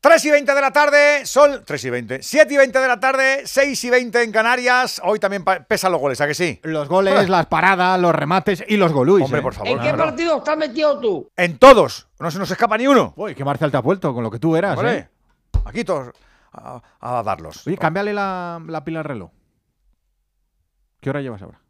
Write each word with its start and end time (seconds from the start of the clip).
3 0.00 0.24
y 0.26 0.30
20 0.30 0.54
de 0.54 0.60
la 0.60 0.70
tarde, 0.70 1.26
sol 1.26 1.64
3 1.66 1.84
y 1.84 1.90
20, 1.90 2.22
7 2.22 2.54
y 2.54 2.56
20 2.56 2.78
de 2.78 2.86
la 2.88 3.00
tarde, 3.00 3.42
6 3.44 3.84
y 3.84 3.90
20 3.90 4.22
en 4.22 4.30
Canarias. 4.32 5.00
Hoy 5.04 5.18
también 5.18 5.44
pesan 5.66 5.90
los 5.90 6.00
goles, 6.00 6.20
¿a 6.20 6.26
que 6.28 6.34
sí? 6.34 6.60
Los 6.62 6.88
goles, 6.88 7.28
las 7.28 7.46
paradas, 7.46 8.00
los 8.00 8.14
remates 8.14 8.62
y 8.68 8.76
los 8.76 8.92
golúis. 8.92 9.24
Hombre, 9.24 9.40
¿eh? 9.40 9.42
por 9.42 9.54
favor. 9.54 9.72
¿En 9.72 9.80
qué 9.80 9.90
no, 9.90 9.96
no. 9.96 10.04
partido 10.04 10.38
estás 10.38 10.56
metido 10.56 11.00
tú? 11.00 11.28
En 11.36 11.58
todos, 11.58 12.06
no 12.20 12.30
se 12.30 12.38
nos 12.38 12.48
escapa 12.50 12.78
ni 12.78 12.86
uno. 12.86 13.12
Uy, 13.16 13.34
qué 13.34 13.44
Marcial 13.44 13.72
te 13.72 13.76
ha 13.76 13.80
vuelto 13.80 14.14
con 14.14 14.22
lo 14.22 14.30
que 14.30 14.38
tú 14.38 14.54
eras, 14.54 14.76
Vale. 14.76 14.94
¿eh? 14.98 15.08
Aquí 15.64 15.82
todos 15.82 16.12
a, 16.52 16.80
a 17.00 17.22
darlos. 17.24 17.66
Oye, 17.66 17.76
cámbiale 17.76 18.14
la, 18.14 18.62
la 18.68 18.84
pila 18.84 19.00
al 19.00 19.04
reloj. 19.04 19.30
¿Qué 21.00 21.10
hora 21.10 21.20
llevas 21.20 21.42
ahora? 21.42 21.60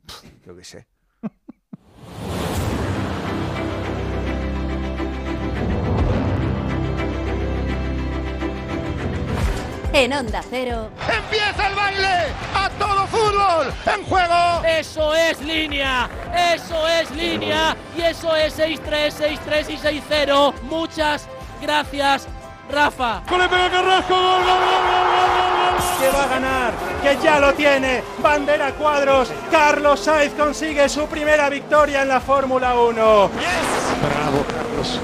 Yo 0.47 0.55
qué 0.55 0.65
sé. 0.65 0.87
En 9.99 10.13
Onda 10.13 10.41
Cero, 10.49 10.91
¡Empieza 11.13 11.67
el 11.67 11.75
baile! 11.75 12.33
¡A 12.55 12.71
todo 12.79 13.05
fútbol! 13.09 13.73
¡En 13.85 14.05
juego! 14.05 14.63
Eso 14.65 15.13
es 15.13 15.41
línea, 15.41 16.09
eso 16.55 16.87
es 16.87 17.11
línea 17.11 17.77
y 17.97 18.03
eso 18.03 18.37
es 18.37 18.57
6-3, 18.57 19.39
6-3 19.45 19.71
y 19.71 19.77
6-0. 20.09 20.55
Muchas 20.63 21.27
gracias, 21.61 22.29
Rafa. 22.71 23.23
que 25.99 26.09
va 26.11 26.23
a 26.23 26.29
ganar, 26.29 26.73
que 27.03 27.19
ya 27.21 27.41
lo 27.41 27.53
tiene. 27.55 28.05
Bandera 28.23 28.71
cuadros. 28.75 29.33
Carlos 29.51 29.99
Sainz 29.99 30.33
consigue 30.35 30.89
su 30.89 31.09
primera 31.09 31.49
victoria 31.49 32.03
en 32.03 32.09
la 32.09 32.21
Fórmula 32.21 32.77
1. 32.77 33.31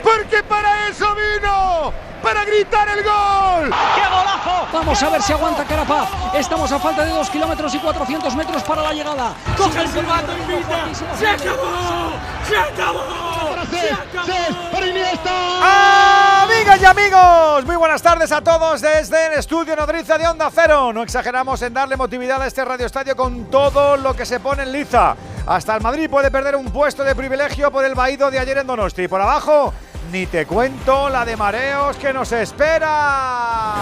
¡Porque 0.05 0.45
para 0.45 0.87
eso 0.87 1.07
vino! 1.17 2.14
¡Para 2.25 2.43
gritar 2.47 2.89
el 2.89 3.05
gol! 3.05 3.71
Vamos 4.73 5.03
a 5.03 5.11
ver 5.11 5.23
si 5.23 5.33
aguanta 5.35 5.63
Carapaz. 5.65 6.09
Estamos 6.35 6.73
a 6.73 6.79
falta 6.79 7.05
de 7.05 7.11
2 7.11 7.29
kilómetros 7.29 7.75
y 7.75 7.79
400 7.79 8.35
metros 8.35 8.63
para 8.63 8.81
la 8.81 8.95
llegada. 8.95 9.35
Coge 9.59 9.83
el 9.83 9.89
silbato, 9.89 10.33
invita. 10.33 10.87
¡Se 11.19 11.29
acabó! 11.29 12.13
¡Se 12.49 12.57
acabó! 12.57 13.01
¡Se 13.71 13.91
acabó! 13.93 14.71
¡Para 14.73 14.87
Iniesta! 14.87 16.43
Amigas 16.45 16.81
y 16.81 16.85
amigos, 16.87 17.65
muy 17.67 17.77
buenas 17.77 18.01
tardes 18.01 18.33
a 18.33 18.41
todos 18.41 18.81
desde 18.81 19.27
el 19.27 19.33
estudio 19.35 19.77
Nodriza 19.77 20.17
de 20.17 20.27
Onda 20.27 20.51
Cero. 20.53 20.95
No 20.95 21.03
exageramos 21.03 21.61
en 21.61 21.75
darle 21.75 21.97
motividad 21.99 22.41
a 22.41 22.47
este 22.47 22.65
Radio 22.65 22.87
Estadio 22.87 23.15
con 23.17 23.51
todo 23.51 23.99
lo 23.99 24.17
que 24.17 24.25
se 24.25 24.41
pone 24.41 24.63
en 24.63 24.73
liza. 24.73 25.15
Hasta 25.47 25.77
el 25.77 25.83
Madrid 25.83 26.09
puede 26.09 26.31
perder 26.31 26.57
un 26.57 26.71
puesto 26.73 27.05
de 27.05 27.15
privilegio 27.15 27.71
por 27.71 27.85
el 27.85 27.95
vaído 27.95 28.31
de 28.31 28.39
ayer 28.39 28.57
en 28.57 28.67
Donosti. 28.67 29.09
Por 29.09 29.21
abajo, 29.21 29.75
ni 30.13 30.27
te 30.27 30.47
cuento 30.47 31.09
la 31.09 31.25
de 31.25 31.37
mareos 31.37 31.97
que 31.97 32.13
nos 32.13 32.31
espera. 32.33 33.75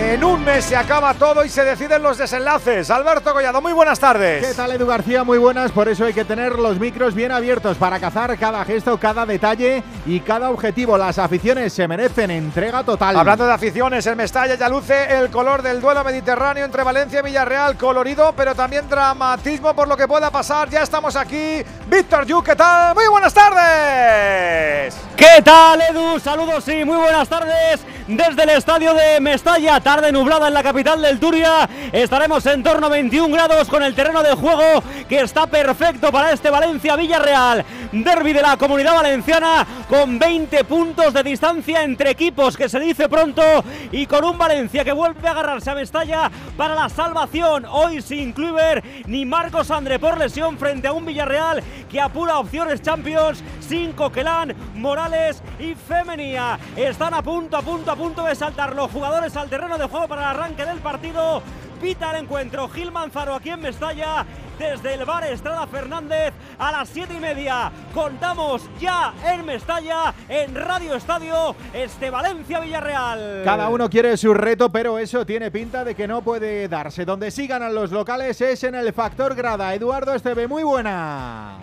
En 0.00 0.22
un 0.22 0.44
mes 0.44 0.64
se 0.64 0.76
acaba 0.76 1.12
todo 1.14 1.44
y 1.44 1.48
se 1.48 1.64
deciden 1.64 2.02
los 2.04 2.16
desenlaces. 2.16 2.88
Alberto 2.88 3.32
Collado, 3.32 3.60
muy 3.60 3.72
buenas 3.72 3.98
tardes. 3.98 4.46
¿Qué 4.46 4.54
tal, 4.54 4.70
Edu 4.70 4.86
García? 4.86 5.24
Muy 5.24 5.38
buenas. 5.38 5.72
Por 5.72 5.88
eso 5.88 6.04
hay 6.04 6.14
que 6.14 6.24
tener 6.24 6.56
los 6.56 6.78
micros 6.78 7.14
bien 7.14 7.32
abiertos 7.32 7.76
para 7.76 7.98
cazar 7.98 8.38
cada 8.38 8.64
gesto, 8.64 8.96
cada 8.98 9.26
detalle 9.26 9.82
y 10.06 10.20
cada 10.20 10.50
objetivo. 10.50 10.96
Las 10.96 11.18
aficiones 11.18 11.72
se 11.72 11.88
merecen 11.88 12.30
entrega 12.30 12.84
total. 12.84 13.16
Hablando 13.16 13.44
de 13.44 13.52
aficiones, 13.52 14.06
el 14.06 14.14
Mestalla 14.14 14.54
ya 14.54 14.68
luce 14.68 15.18
el 15.18 15.30
color 15.30 15.62
del 15.62 15.80
duelo 15.80 16.04
mediterráneo 16.04 16.64
entre 16.64 16.84
Valencia 16.84 17.18
y 17.18 17.22
Villarreal, 17.24 17.76
colorido, 17.76 18.32
pero 18.36 18.54
también 18.54 18.88
dramatismo 18.88 19.74
por 19.74 19.88
lo 19.88 19.96
que 19.96 20.06
pueda 20.06 20.30
pasar. 20.30 20.70
Ya 20.70 20.84
estamos 20.84 21.16
aquí. 21.16 21.62
Víctor 21.88 22.24
Yu, 22.24 22.40
¿qué 22.44 22.54
tal? 22.54 22.94
Muy 22.94 23.08
buenas 23.08 23.34
tardes. 23.34 24.96
¿Qué 25.16 25.42
tal, 25.44 25.80
Edu? 25.80 26.20
Saludos 26.20 26.68
y 26.68 26.84
muy 26.84 26.98
buenas 26.98 27.28
tardes 27.28 27.80
desde 28.06 28.42
el 28.44 28.50
estadio 28.50 28.94
de 28.94 29.20
Mestalla. 29.20 29.80
Tarde 29.88 30.12
nublada 30.12 30.48
en 30.48 30.52
la 30.52 30.62
capital 30.62 31.00
del 31.00 31.18
Turia. 31.18 31.66
Estaremos 31.90 32.44
en 32.44 32.62
torno 32.62 32.88
a 32.88 32.90
21 32.90 33.34
grados 33.34 33.68
con 33.68 33.82
el 33.82 33.94
terreno 33.94 34.22
de 34.22 34.34
juego 34.34 34.82
que 35.08 35.20
está 35.20 35.46
perfecto 35.46 36.12
para 36.12 36.30
este 36.30 36.50
Valencia-Villarreal. 36.50 37.64
Derby 37.90 38.34
de 38.34 38.42
la 38.42 38.58
comunidad 38.58 38.94
valenciana 38.94 39.66
con 39.88 40.18
20 40.18 40.62
puntos 40.64 41.14
de 41.14 41.22
distancia 41.22 41.82
entre 41.82 42.10
equipos, 42.10 42.54
que 42.54 42.68
se 42.68 42.78
dice 42.78 43.08
pronto, 43.08 43.42
y 43.90 44.04
con 44.04 44.26
un 44.26 44.36
Valencia 44.36 44.84
que 44.84 44.92
vuelve 44.92 45.26
a 45.26 45.30
agarrarse 45.30 45.70
a 45.70 45.74
Mestalla 45.74 46.30
para 46.58 46.74
la 46.74 46.90
salvación. 46.90 47.64
Hoy 47.64 48.02
sin 48.02 48.34
Kluivert 48.34 48.84
ni 49.06 49.24
Marcos 49.24 49.70
André 49.70 49.98
por 49.98 50.18
lesión 50.18 50.58
frente 50.58 50.88
a 50.88 50.92
un 50.92 51.06
Villarreal 51.06 51.62
que 51.90 51.98
apura 51.98 52.38
opciones 52.38 52.82
Champions 52.82 53.42
sin 53.66 53.92
Coquelán, 53.92 54.54
Morales 54.74 55.42
y 55.58 55.74
Femenía. 55.74 56.58
Están 56.76 57.14
a 57.14 57.22
punto, 57.22 57.56
a 57.56 57.62
punto, 57.62 57.90
a 57.90 57.96
punto 57.96 58.24
de 58.24 58.34
saltar 58.34 58.74
los 58.74 58.90
jugadores 58.90 59.34
al 59.34 59.48
terreno 59.48 59.67
de 59.76 59.86
juego 59.86 60.08
para 60.08 60.22
el 60.22 60.28
arranque 60.28 60.64
del 60.64 60.78
partido. 60.78 61.42
Pita 61.82 62.10
el 62.12 62.24
encuentro 62.24 62.68
Gil 62.68 62.90
Manzaro 62.90 63.34
aquí 63.34 63.50
en 63.50 63.60
Mestalla. 63.60 64.24
Desde 64.58 64.94
el 64.94 65.04
bar 65.04 65.22
Estrada 65.24 65.66
Fernández 65.68 66.32
a 66.58 66.72
las 66.72 66.88
7 66.88 67.14
y 67.14 67.20
media. 67.20 67.70
Contamos 67.94 68.68
ya 68.80 69.12
en 69.24 69.44
Mestalla, 69.44 70.12
en 70.28 70.54
Radio 70.54 70.94
Estadio, 70.94 71.54
este 71.72 72.10
Valencia 72.10 72.58
Villarreal. 72.58 73.42
Cada 73.44 73.68
uno 73.68 73.88
quiere 73.88 74.16
su 74.16 74.34
reto, 74.34 74.72
pero 74.72 74.98
eso 74.98 75.24
tiene 75.24 75.52
pinta 75.52 75.84
de 75.84 75.94
que 75.94 76.08
no 76.08 76.22
puede 76.22 76.66
darse. 76.66 77.04
Donde 77.04 77.30
sí 77.30 77.46
ganan 77.46 77.74
los 77.74 77.92
locales 77.92 78.40
es 78.40 78.64
en 78.64 78.74
el 78.74 78.92
Factor 78.92 79.36
Grada. 79.36 79.72
Eduardo 79.74 80.12
Esteve, 80.14 80.48
muy 80.48 80.64
buena. 80.64 81.58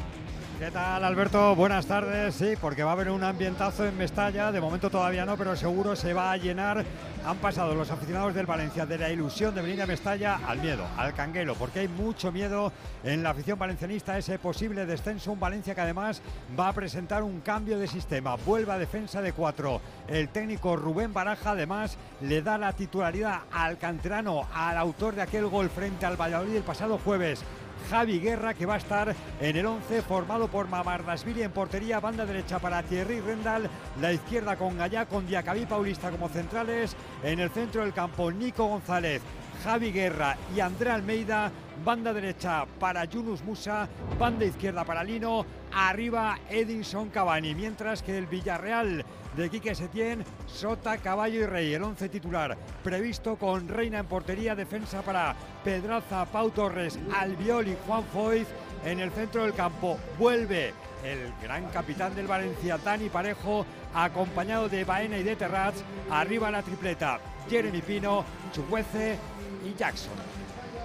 ¿Qué 0.57 0.71
tal, 0.71 1.03
Alberto? 1.03 1.53
Buenas 1.53 1.85
tardes. 1.85 2.33
Sí, 2.33 2.53
porque 2.61 2.81
va 2.81 2.91
a 2.91 2.93
haber 2.93 3.09
un 3.09 3.25
ambientazo 3.25 3.85
en 3.85 3.97
Mestalla. 3.97 4.53
De 4.53 4.61
momento 4.61 4.89
todavía 4.89 5.25
no, 5.25 5.35
pero 5.35 5.53
seguro 5.57 5.97
se 5.97 6.13
va 6.13 6.31
a 6.31 6.37
llenar. 6.37 6.85
Han 7.25 7.37
pasado 7.37 7.75
los 7.75 7.91
aficionados 7.91 8.33
del 8.33 8.45
Valencia 8.45 8.85
de 8.85 8.97
la 8.97 9.09
ilusión 9.09 9.53
de 9.53 9.61
venir 9.61 9.81
a 9.81 9.85
Mestalla 9.85 10.39
al 10.47 10.59
miedo, 10.59 10.85
al 10.95 11.13
canguelo, 11.13 11.55
porque 11.55 11.79
hay 11.79 11.87
mucho 11.89 12.31
miedo 12.31 12.71
en 13.03 13.21
la 13.21 13.31
afición 13.31 13.59
valencianista. 13.59 14.17
Ese 14.17 14.39
posible 14.39 14.85
descenso. 14.85 15.33
Un 15.33 15.41
Valencia 15.41 15.75
que 15.75 15.81
además 15.81 16.21
va 16.57 16.69
a 16.69 16.73
presentar 16.73 17.21
un 17.21 17.41
cambio 17.41 17.77
de 17.77 17.87
sistema. 17.87 18.35
Vuelve 18.35 18.71
a 18.71 18.77
defensa 18.77 19.21
de 19.21 19.33
cuatro. 19.33 19.81
El 20.07 20.29
técnico 20.29 20.77
Rubén 20.77 21.13
Baraja, 21.13 21.51
además, 21.51 21.97
le 22.21 22.41
da 22.41 22.57
la 22.57 22.71
titularidad 22.71 23.41
al 23.51 23.77
canterano, 23.77 24.47
al 24.53 24.77
autor 24.77 25.15
de 25.15 25.21
aquel 25.23 25.47
gol 25.47 25.69
frente 25.69 26.05
al 26.05 26.15
Valladolid 26.15 26.55
el 26.55 26.63
pasado 26.63 26.97
jueves. 26.97 27.43
Javi 27.89 28.19
Guerra, 28.19 28.53
que 28.53 28.65
va 28.65 28.75
a 28.75 28.77
estar 28.77 29.15
en 29.39 29.55
el 29.55 29.65
11, 29.65 30.01
formado 30.01 30.47
por 30.47 30.67
Mamardasvili 30.67 31.43
en 31.43 31.51
portería, 31.51 31.99
banda 31.99 32.25
derecha 32.25 32.59
para 32.59 32.83
Thierry 32.83 33.21
Rendal, 33.21 33.69
la 34.01 34.13
izquierda 34.13 34.55
con 34.55 34.77
Gallá, 34.77 35.05
con 35.05 35.27
Diacabí 35.27 35.65
Paulista 35.65 36.11
como 36.11 36.29
centrales, 36.29 36.95
en 37.23 37.39
el 37.39 37.49
centro 37.49 37.81
del 37.81 37.93
campo 37.93 38.31
Nico 38.31 38.65
González, 38.65 39.21
Javi 39.63 39.91
Guerra 39.91 40.37
y 40.55 40.59
André 40.59 40.91
Almeida, 40.91 41.51
banda 41.83 42.13
derecha 42.13 42.65
para 42.79 43.05
Yunus 43.05 43.43
Musa, 43.43 43.87
banda 44.19 44.45
izquierda 44.45 44.83
para 44.83 45.03
Lino, 45.03 45.45
arriba 45.73 46.39
Edinson 46.49 47.09
Cavani, 47.09 47.55
mientras 47.55 48.01
que 48.01 48.17
el 48.17 48.27
Villarreal 48.27 49.05
de 49.35 49.49
Quique 49.49 49.75
Setién, 49.75 50.23
Sota, 50.47 50.97
Caballo 50.97 51.41
y 51.41 51.45
Rey, 51.45 51.73
el 51.73 51.83
11 51.83 52.09
titular 52.09 52.57
previsto 52.83 53.35
con 53.35 53.67
Reina 53.67 53.99
en 53.99 54.05
portería, 54.05 54.55
defensa 54.55 55.01
para 55.01 55.35
Pedraza, 55.63 56.25
Pau 56.25 56.51
Torres, 56.51 56.97
Albiol 57.15 57.67
y 57.67 57.77
Juan 57.85 58.03
Foiz. 58.05 58.47
En 58.85 58.99
el 58.99 59.11
centro 59.11 59.43
del 59.43 59.53
campo 59.53 59.97
vuelve 60.19 60.73
el 61.03 61.33
gran 61.41 61.65
capitán 61.69 62.15
del 62.15 62.27
Valencia, 62.27 62.77
Dani 62.77 63.09
Parejo, 63.09 63.65
acompañado 63.93 64.69
de 64.69 64.83
Baena 64.83 65.17
y 65.17 65.23
de 65.23 65.35
Terrats. 65.35 65.83
Arriba 66.09 66.51
la 66.51 66.61
tripleta, 66.61 67.19
Jeremy 67.49 67.81
Pino, 67.81 68.23
Chuguece 68.53 69.17
y 69.65 69.77
Jackson. 69.77 70.34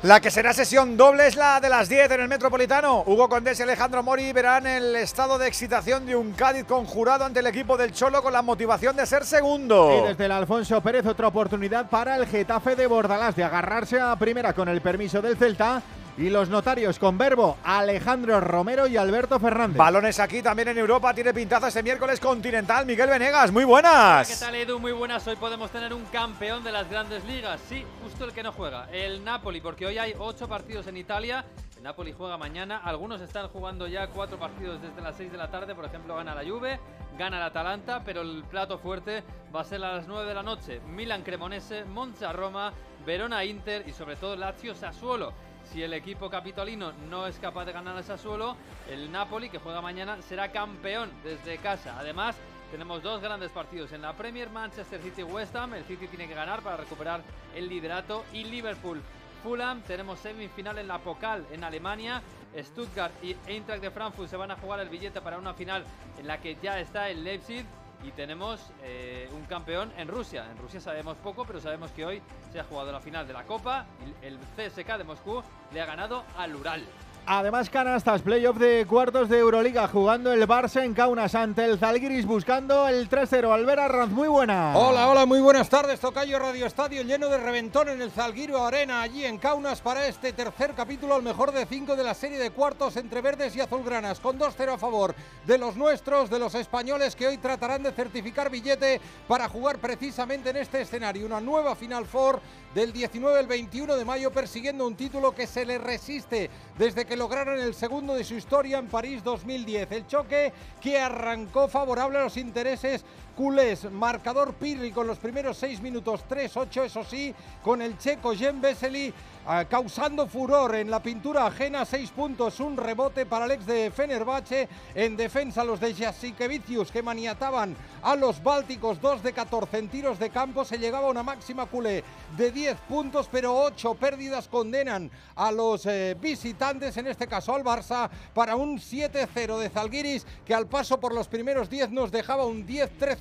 La 0.02 0.18
que 0.18 0.30
será 0.30 0.54
sesión 0.54 0.96
doble 0.96 1.26
es 1.26 1.36
la 1.36 1.60
de 1.60 1.68
las 1.68 1.86
10 1.86 2.10
en 2.12 2.22
el 2.22 2.28
Metropolitano. 2.28 3.04
Hugo 3.04 3.28
Condés 3.28 3.60
y 3.60 3.64
Alejandro 3.64 4.02
Mori 4.02 4.32
verán 4.32 4.66
el 4.66 4.96
estado 4.96 5.36
de 5.36 5.46
excitación 5.46 6.06
de 6.06 6.16
un 6.16 6.32
Cádiz 6.32 6.64
conjurado 6.64 7.26
ante 7.26 7.40
el 7.40 7.46
equipo 7.46 7.76
del 7.76 7.92
Cholo 7.92 8.22
con 8.22 8.32
la 8.32 8.40
motivación 8.40 8.96
de 8.96 9.04
ser 9.04 9.26
segundo. 9.26 10.04
Y 10.04 10.08
desde 10.08 10.24
el 10.24 10.32
Alfonso 10.32 10.80
Pérez 10.80 11.04
otra 11.04 11.28
oportunidad 11.28 11.90
para 11.90 12.16
el 12.16 12.26
Getafe 12.26 12.76
de 12.76 12.86
Bordalás 12.86 13.36
de 13.36 13.44
agarrarse 13.44 14.00
a 14.00 14.16
primera 14.16 14.54
con 14.54 14.70
el 14.70 14.80
permiso 14.80 15.20
del 15.20 15.36
Celta 15.36 15.82
y 16.20 16.28
los 16.28 16.50
notarios 16.50 16.98
con 16.98 17.16
verbo 17.16 17.56
Alejandro 17.64 18.40
Romero 18.40 18.86
y 18.86 18.98
Alberto 18.98 19.40
Fernández. 19.40 19.78
Balones 19.78 20.20
aquí 20.20 20.42
también 20.42 20.68
en 20.68 20.76
Europa. 20.76 21.14
Tiene 21.14 21.32
pintaza 21.32 21.68
este 21.68 21.82
miércoles 21.82 22.20
continental. 22.20 22.84
Miguel 22.84 23.08
Venegas, 23.08 23.50
muy 23.50 23.64
buenas. 23.64 24.28
¿Qué 24.28 24.44
tal 24.44 24.54
Edu? 24.54 24.78
Muy 24.78 24.92
buenas. 24.92 25.26
Hoy 25.26 25.36
podemos 25.36 25.70
tener 25.70 25.94
un 25.94 26.04
campeón 26.06 26.62
de 26.62 26.72
las 26.72 26.90
grandes 26.90 27.24
ligas. 27.24 27.58
Sí, 27.70 27.86
justo 28.02 28.26
el 28.26 28.32
que 28.32 28.42
no 28.42 28.52
juega. 28.52 28.90
El 28.92 29.24
Napoli, 29.24 29.62
porque 29.62 29.86
hoy 29.86 29.96
hay 29.96 30.14
ocho 30.18 30.46
partidos 30.46 30.86
en 30.88 30.98
Italia. 30.98 31.42
El 31.78 31.84
Napoli 31.84 32.12
juega 32.12 32.36
mañana. 32.36 32.82
Algunos 32.84 33.22
están 33.22 33.48
jugando 33.48 33.86
ya 33.86 34.08
cuatro 34.08 34.38
partidos 34.38 34.82
desde 34.82 35.00
las 35.00 35.16
6 35.16 35.32
de 35.32 35.38
la 35.38 35.50
tarde. 35.50 35.74
Por 35.74 35.86
ejemplo, 35.86 36.16
gana 36.16 36.34
la 36.34 36.44
Juve, 36.44 36.78
gana 37.18 37.38
el 37.38 37.44
Atalanta, 37.44 38.02
pero 38.04 38.20
el 38.20 38.44
plato 38.44 38.78
fuerte 38.78 39.24
va 39.56 39.62
a 39.62 39.64
ser 39.64 39.82
a 39.82 39.96
las 39.96 40.06
9 40.06 40.28
de 40.28 40.34
la 40.34 40.42
noche. 40.42 40.80
Milan 40.80 41.22
Cremonese, 41.22 41.86
Monza 41.86 42.30
Roma, 42.30 42.74
Verona 43.06 43.42
Inter 43.42 43.88
y 43.88 43.92
sobre 43.92 44.16
todo 44.16 44.36
Lazio 44.36 44.74
Sassuolo. 44.74 45.32
Si 45.72 45.82
el 45.84 45.92
equipo 45.92 46.28
capitolino 46.28 46.92
no 47.08 47.28
es 47.28 47.38
capaz 47.38 47.64
de 47.64 47.72
ganar 47.72 47.96
a 47.96 48.02
Sassuolo, 48.02 48.56
el 48.90 49.12
Napoli, 49.12 49.48
que 49.48 49.58
juega 49.58 49.80
mañana, 49.80 50.20
será 50.20 50.50
campeón 50.50 51.10
desde 51.22 51.58
casa. 51.58 51.96
Además, 51.96 52.36
tenemos 52.72 53.04
dos 53.04 53.22
grandes 53.22 53.52
partidos. 53.52 53.92
En 53.92 54.02
la 54.02 54.12
Premier 54.14 54.50
Manchester 54.50 55.00
City-West 55.00 55.54
Ham, 55.54 55.74
el 55.74 55.84
City 55.84 56.08
tiene 56.08 56.26
que 56.26 56.34
ganar 56.34 56.60
para 56.62 56.76
recuperar 56.76 57.22
el 57.54 57.68
liderato. 57.68 58.24
Y 58.32 58.42
Liverpool 58.42 59.00
Fulham, 59.44 59.80
tenemos 59.82 60.18
semifinal 60.18 60.76
en 60.78 60.88
la 60.88 60.98
Pokal 60.98 61.46
en 61.52 61.62
Alemania. 61.62 62.20
Stuttgart 62.58 63.12
y 63.22 63.36
Eintracht 63.46 63.80
de 63.80 63.92
Frankfurt 63.92 64.28
se 64.28 64.36
van 64.36 64.50
a 64.50 64.56
jugar 64.56 64.80
el 64.80 64.88
billete 64.88 65.20
para 65.20 65.38
una 65.38 65.54
final 65.54 65.84
en 66.18 66.26
la 66.26 66.40
que 66.40 66.56
ya 66.60 66.80
está 66.80 67.08
el 67.08 67.22
Leipzig. 67.22 67.64
Y 68.02 68.12
tenemos 68.12 68.72
eh, 68.82 69.28
un 69.32 69.44
campeón 69.44 69.92
en 69.96 70.08
Rusia. 70.08 70.46
En 70.50 70.56
Rusia 70.56 70.80
sabemos 70.80 71.16
poco, 71.18 71.44
pero 71.44 71.60
sabemos 71.60 71.90
que 71.90 72.06
hoy 72.06 72.22
se 72.52 72.60
ha 72.60 72.64
jugado 72.64 72.90
la 72.92 73.00
final 73.00 73.26
de 73.26 73.32
la 73.32 73.44
Copa. 73.44 73.86
El 74.22 74.38
CSK 74.38 74.96
de 74.96 75.04
Moscú 75.04 75.42
le 75.72 75.80
ha 75.80 75.86
ganado 75.86 76.24
al 76.36 76.56
Ural. 76.56 76.84
Además, 77.26 77.70
canastas, 77.70 78.22
playoff 78.22 78.58
de 78.58 78.84
cuartos 78.88 79.28
de 79.28 79.38
Euroliga, 79.38 79.86
jugando 79.86 80.32
el 80.32 80.46
Barça 80.48 80.82
en 80.82 80.94
Kaunas 80.94 81.34
ante 81.34 81.64
el 81.64 81.78
Zalgiris, 81.78 82.26
buscando 82.26 82.88
el 82.88 83.08
3-0. 83.08 83.52
Albera 83.52 83.86
Ranz, 83.86 84.10
muy 84.10 84.26
buena. 84.26 84.76
Hola, 84.76 85.08
hola, 85.08 85.26
muy 85.26 85.40
buenas 85.40 85.68
tardes. 85.68 86.00
Tocayo 86.00 86.38
Radio 86.38 86.66
Estadio 86.66 87.02
lleno 87.02 87.28
de 87.28 87.38
reventón 87.38 87.88
en 87.88 88.02
el 88.02 88.10
Zalgirio 88.10 88.64
Arena, 88.64 89.02
allí 89.02 89.24
en 89.24 89.38
Kaunas, 89.38 89.80
para 89.80 90.06
este 90.06 90.32
tercer 90.32 90.74
capítulo, 90.74 91.14
al 91.14 91.22
mejor 91.22 91.52
de 91.52 91.66
cinco 91.66 91.94
de 91.94 92.02
la 92.02 92.14
serie 92.14 92.38
de 92.38 92.50
cuartos 92.50 92.96
entre 92.96 93.20
verdes 93.20 93.54
y 93.54 93.60
azulgranas, 93.60 94.18
con 94.18 94.38
2-0 94.38 94.74
a 94.74 94.78
favor 94.78 95.14
de 95.46 95.58
los 95.58 95.76
nuestros, 95.76 96.30
de 96.30 96.38
los 96.38 96.54
españoles, 96.54 97.14
que 97.14 97.28
hoy 97.28 97.38
tratarán 97.38 97.82
de 97.82 97.92
certificar 97.92 98.50
billete 98.50 99.00
para 99.28 99.48
jugar 99.48 99.78
precisamente 99.78 100.50
en 100.50 100.56
este 100.56 100.80
escenario. 100.80 101.26
Una 101.26 101.40
nueva 101.40 101.76
Final 101.76 102.06
Four 102.06 102.40
del 102.74 102.92
19 102.92 103.38
al 103.38 103.46
21 103.46 103.96
de 103.96 104.04
mayo, 104.04 104.30
persiguiendo 104.30 104.86
un 104.86 104.94
título 104.94 105.34
que 105.34 105.46
se 105.46 105.64
le 105.64 105.78
resiste 105.78 106.50
desde 106.78 107.04
que 107.04 107.16
lograron 107.16 107.58
el 107.58 107.74
segundo 107.74 108.14
de 108.14 108.24
su 108.24 108.34
historia 108.34 108.78
en 108.78 108.86
París 108.86 109.24
2010. 109.24 109.90
El 109.90 110.06
choque 110.06 110.52
que 110.80 110.98
arrancó 110.98 111.68
favorable 111.68 112.18
a 112.18 112.24
los 112.24 112.36
intereses 112.36 113.04
culés. 113.30 113.90
Marcador 113.90 114.54
Pirri 114.54 114.90
con 114.92 115.06
los 115.06 115.18
primeros 115.18 115.56
seis 115.56 115.80
minutos 115.80 116.22
3-8, 116.28 116.84
eso 116.84 117.04
sí, 117.04 117.34
con 117.62 117.82
el 117.82 117.98
checo 117.98 118.34
Jen 118.34 118.60
Vesely 118.60 119.12
ah, 119.46 119.64
causando 119.68 120.26
furor 120.26 120.74
en 120.74 120.90
la 120.90 121.02
pintura. 121.02 121.46
Ajena, 121.46 121.84
seis 121.84 122.10
puntos, 122.10 122.60
un 122.60 122.76
rebote 122.76 123.26
para 123.26 123.46
el 123.46 123.52
ex 123.52 123.66
de 123.66 123.90
Fenerbahce, 123.90 124.68
en 124.94 125.16
defensa 125.16 125.64
los 125.64 125.80
de 125.80 125.94
Jasikevicius 125.94 126.90
que 126.90 127.02
maniataban 127.02 127.76
a 128.02 128.16
los 128.16 128.42
bálticos, 128.42 129.00
dos 129.00 129.22
de 129.22 129.32
14 129.32 129.78
en 129.78 129.88
tiros 129.88 130.18
de 130.18 130.30
campo, 130.30 130.64
se 130.64 130.78
llegaba 130.78 131.08
a 131.08 131.10
una 131.10 131.22
máxima 131.22 131.66
culé 131.66 132.04
de 132.36 132.50
10 132.50 132.78
puntos, 132.88 133.28
pero 133.30 133.56
8 133.56 133.94
pérdidas 133.94 134.48
condenan 134.48 135.10
a 135.34 135.52
los 135.52 135.86
eh, 135.86 136.16
visitantes, 136.20 136.96
en 136.96 137.06
este 137.06 137.26
caso 137.26 137.54
al 137.54 137.64
Barça, 137.64 138.08
para 138.34 138.56
un 138.56 138.78
7-0 138.78 139.58
de 139.58 139.70
Zalgiris, 139.70 140.26
que 140.44 140.54
al 140.54 140.66
paso 140.66 140.98
por 141.00 141.14
los 141.14 141.28
primeros 141.28 141.68
10 141.68 141.90
nos 141.90 142.10
dejaba 142.10 142.46
un 142.46 142.66
10-13 142.66 143.19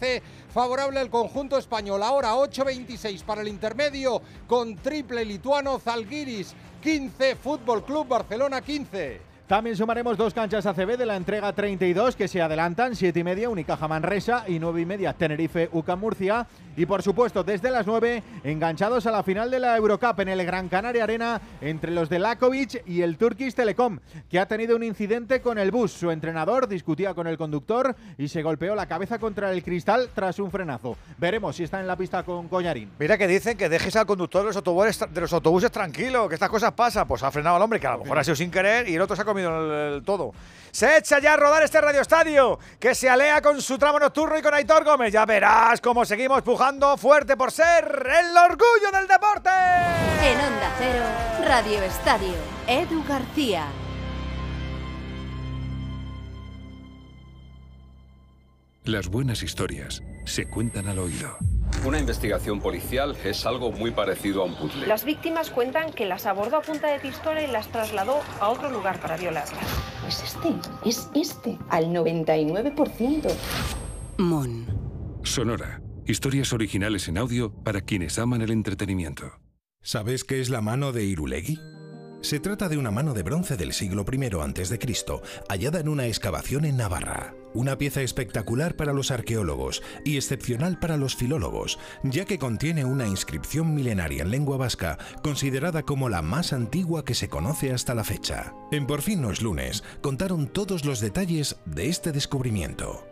favorable 0.54 1.00
al 1.00 1.10
conjunto 1.10 1.57
español. 1.57 2.04
Ahora 2.04 2.36
8-26 2.36 3.24
para 3.24 3.42
el 3.42 3.48
intermedio 3.48 4.22
con 4.48 4.75
triple 4.75 5.25
lituano 5.25 5.80
Zalgiris 5.80 6.54
15, 6.81 7.36
Fútbol 7.36 7.84
Club 7.84 8.07
Barcelona 8.07 8.62
15. 8.62 9.29
También 9.50 9.75
sumaremos 9.75 10.16
dos 10.16 10.31
canchas 10.31 10.68
ACB 10.68 10.96
de 10.96 11.07
la 11.07 11.16
entrega 11.16 11.51
32 11.51 12.16
que 12.16 12.28
se 12.28 12.40
adelantan, 12.40 12.96
7 12.96 13.19
y 13.19 13.24
media 13.24 13.50
Unicaja 13.50 13.88
Manresa 13.88 14.44
y 14.48 14.60
9 14.60 14.81
y 14.81 14.86
media 14.86 15.13
Tenerife 15.13 15.69
UCA 15.72 15.96
Murcia. 15.96 16.46
Y 16.78 16.86
por 16.86 17.01
supuesto, 17.01 17.44
desde 17.44 17.72
las 17.72 17.88
9, 17.88 18.22
enganchados 18.44 19.07
a 19.07 19.12
la 19.12 19.24
final 19.24 19.50
de 19.50 19.60
la 19.60 19.75
Eurocup 19.75 20.19
en 20.19 20.30
el 20.30 20.46
Gran 20.46 20.69
Canaria 20.69 21.04
Arena 21.04 21.42
entre 21.62 21.90
los 21.90 22.10
de 22.10 22.19
Lakovic 22.19 22.88
y 22.88 23.01
el 23.01 23.18
Turkish 23.18 23.56
Telecom, 23.56 23.98
que 24.30 24.40
ha 24.40 24.46
tenido 24.46 24.75
un 24.75 24.84
incidente 24.84 25.42
con 25.42 25.57
el 25.57 25.72
bus. 25.72 25.94
Su 25.94 26.12
entrenador 26.12 26.68
discutía 26.68 27.16
con 27.16 27.25
el 27.25 27.40
conductor 27.40 27.96
y 28.19 28.28
se 28.28 28.44
golpeó 28.44 28.75
la 28.75 28.86
cabeza 28.86 29.18
contra 29.18 29.51
el 29.51 29.63
cristal 29.63 30.10
tras 30.13 30.38
un 30.38 30.51
frenazo. 30.51 30.96
Veremos 31.18 31.56
si 31.56 31.63
está 31.63 31.80
en 31.80 31.88
la 31.88 31.96
pista 31.96 32.22
con 32.22 32.50
Coñarín. 32.50 32.92
Mira 33.00 33.18
que 33.18 33.28
dicen 33.28 33.57
que 33.57 33.68
dejes 33.68 33.96
al 33.96 34.06
conductor 34.06 34.44
de 34.44 34.50
los 34.50 34.56
autobuses, 34.57 35.12
de 35.12 35.22
los 35.22 35.34
autobuses 35.34 35.72
tranquilo, 35.72 36.30
que 36.30 36.36
estas 36.36 36.50
cosas 36.50 36.72
pasan. 36.74 37.07
Pues 37.07 37.24
ha 37.24 37.31
frenado 37.31 37.56
al 37.56 37.63
hombre, 37.63 37.80
que 37.80 37.88
a 37.88 37.94
lo 37.94 38.04
mejor 38.04 38.19
ha 38.19 38.24
sido 38.24 38.36
sin 38.36 38.51
querer 38.51 38.88
y 38.88 38.94
el 38.94 39.01
otro 39.01 39.16
se 39.16 39.24
ha 39.24 39.25
comido 39.25 39.38
el, 39.45 39.95
el 39.95 40.03
todo. 40.03 40.33
Se 40.71 40.97
echa 40.97 41.19
ya 41.19 41.33
a 41.33 41.38
rodar 41.38 41.63
este 41.63 41.81
Radio 41.81 42.01
Estadio, 42.01 42.59
que 42.80 42.94
se 42.94 43.09
alea 43.09 43.41
con 43.41 43.62
su 43.62 43.77
tramo 43.77 44.00
nocturno 44.00 44.38
y 44.38 44.41
con 44.41 44.53
Aitor 44.53 44.83
Gómez. 44.83 45.12
Ya 45.12 45.25
verás 45.25 45.81
cómo 45.81 46.06
seguimos 46.06 46.41
pujando 46.44 46.95
fuerte 46.97 47.36
por 47.36 47.51
ser 47.51 47.86
el 47.86 48.38
orgullo 48.38 48.91
del 48.94 49.07
deporte. 49.07 49.50
En 50.21 50.39
Onda 50.39 50.71
Cero, 50.77 51.03
Radio 51.47 51.81
Estadio, 51.81 52.36
Edu 52.68 53.03
García. 53.07 53.65
Las 58.83 59.07
buenas 59.07 59.44
historias 59.44 60.01
se 60.25 60.47
cuentan 60.47 60.88
al 60.88 61.00
oído. 61.00 61.38
Una 61.86 62.00
investigación 62.00 62.60
policial 62.60 63.16
es 63.24 63.45
algo 63.45 63.71
muy 63.71 63.92
parecido 63.92 64.42
a 64.42 64.45
un 64.45 64.56
puzzle. 64.56 64.86
Las 64.86 65.06
víctimas 65.06 65.50
cuentan 65.50 65.94
que 65.94 66.06
las 66.06 66.25
abordó 66.25 66.57
a 66.57 66.62
punta 66.62 66.88
de 66.88 67.00
pistola 67.00 67.42
y 67.42 67.48
las 67.48 67.68
trasladó 67.69 68.19
a 68.39 68.50
otro 68.50 68.69
lugar 68.69 69.00
para 69.00 69.18
violarlas. 69.18 69.54
Es 70.07 70.24
este, 70.24 70.56
es 70.86 71.10
este, 71.16 71.57
al 71.69 71.86
99%. 71.94 73.31
Mon. 74.18 74.66
Sonora. 75.24 75.81
Historias 76.06 76.54
originales 76.54 77.07
en 77.07 77.18
audio 77.18 77.54
para 77.63 77.81
quienes 77.81 78.18
aman 78.19 78.42
el 78.42 78.51
entretenimiento. 78.51 79.31
¿Sabes 79.81 80.24
qué 80.24 80.42
es 80.42 80.50
la 80.50 80.62
mano 80.62 80.92
de 80.92 81.06
Irulegui? 81.06 81.60
Se 82.21 82.42
trata 82.42 82.68
de 82.68 82.77
una 82.77 82.92
mano 82.92 83.13
de 83.13 83.24
bronce 83.24 83.56
del 83.56 83.71
siglo 83.71 84.06
I 84.12 84.25
a.C., 84.25 84.80
hallada 85.48 85.80
en 85.80 85.88
una 85.88 86.06
excavación 86.06 86.66
en 86.66 86.75
Navarra. 86.75 87.33
Una 87.54 87.77
pieza 87.77 88.01
espectacular 88.01 88.75
para 88.75 88.92
los 88.92 89.10
arqueólogos 89.10 89.81
y 90.04 90.18
excepcional 90.18 90.80
para 90.80 90.98
los 90.98 91.16
filólogos, 91.16 91.80
ya 92.04 92.25
que 92.25 92.38
contiene 92.38 92.83
una 92.83 93.07
inscripción 93.07 93.74
milenaria 93.74 94.24
en 94.24 94.31
lengua 94.31 94.57
vasca, 94.57 94.98
considerada 95.24 95.83
como 95.83 96.10
la 96.10 96.21
más 96.21 96.51
antigua 96.51 97.06
que 97.06 97.16
se 97.16 97.30
conoce 97.30 97.71
hasta 97.71 97.95
la 97.95 98.04
fecha. 98.04 98.54
En 98.72 98.86
Por 98.86 99.01
fin 99.01 99.22
no 99.22 99.31
es 99.31 99.42
lunes, 99.42 99.86
contaron 100.01 100.48
todos 100.48 100.83
los 100.83 101.00
detalles 101.00 101.56
de 101.65 101.88
este 101.88 102.12
descubrimiento. 102.12 103.07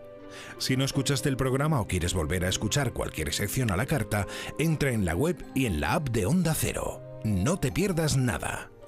Si 0.57 0.75
no 0.75 0.83
escuchaste 0.83 1.29
el 1.29 1.37
programa 1.37 1.79
o 1.79 1.87
quieres 1.87 2.13
volver 2.13 2.43
a 2.43 2.49
escuchar 2.49 2.91
cualquier 2.91 3.33
sección 3.33 3.71
a 3.71 3.77
la 3.77 3.85
carta, 3.85 4.27
entra 4.59 4.91
en 4.91 5.05
la 5.05 5.15
web 5.15 5.43
y 5.55 5.65
en 5.65 5.79
la 5.79 5.93
app 5.93 6.09
de 6.09 6.25
Onda 6.25 6.53
Cero. 6.53 7.01
No 7.23 7.57
te 7.57 7.71
pierdas 7.71 8.17
nada. 8.17 8.69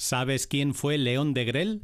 ¿Sabes 0.00 0.46
quién 0.46 0.72
fue 0.72 0.96
León 0.96 1.34
de 1.34 1.44
Grel? 1.44 1.82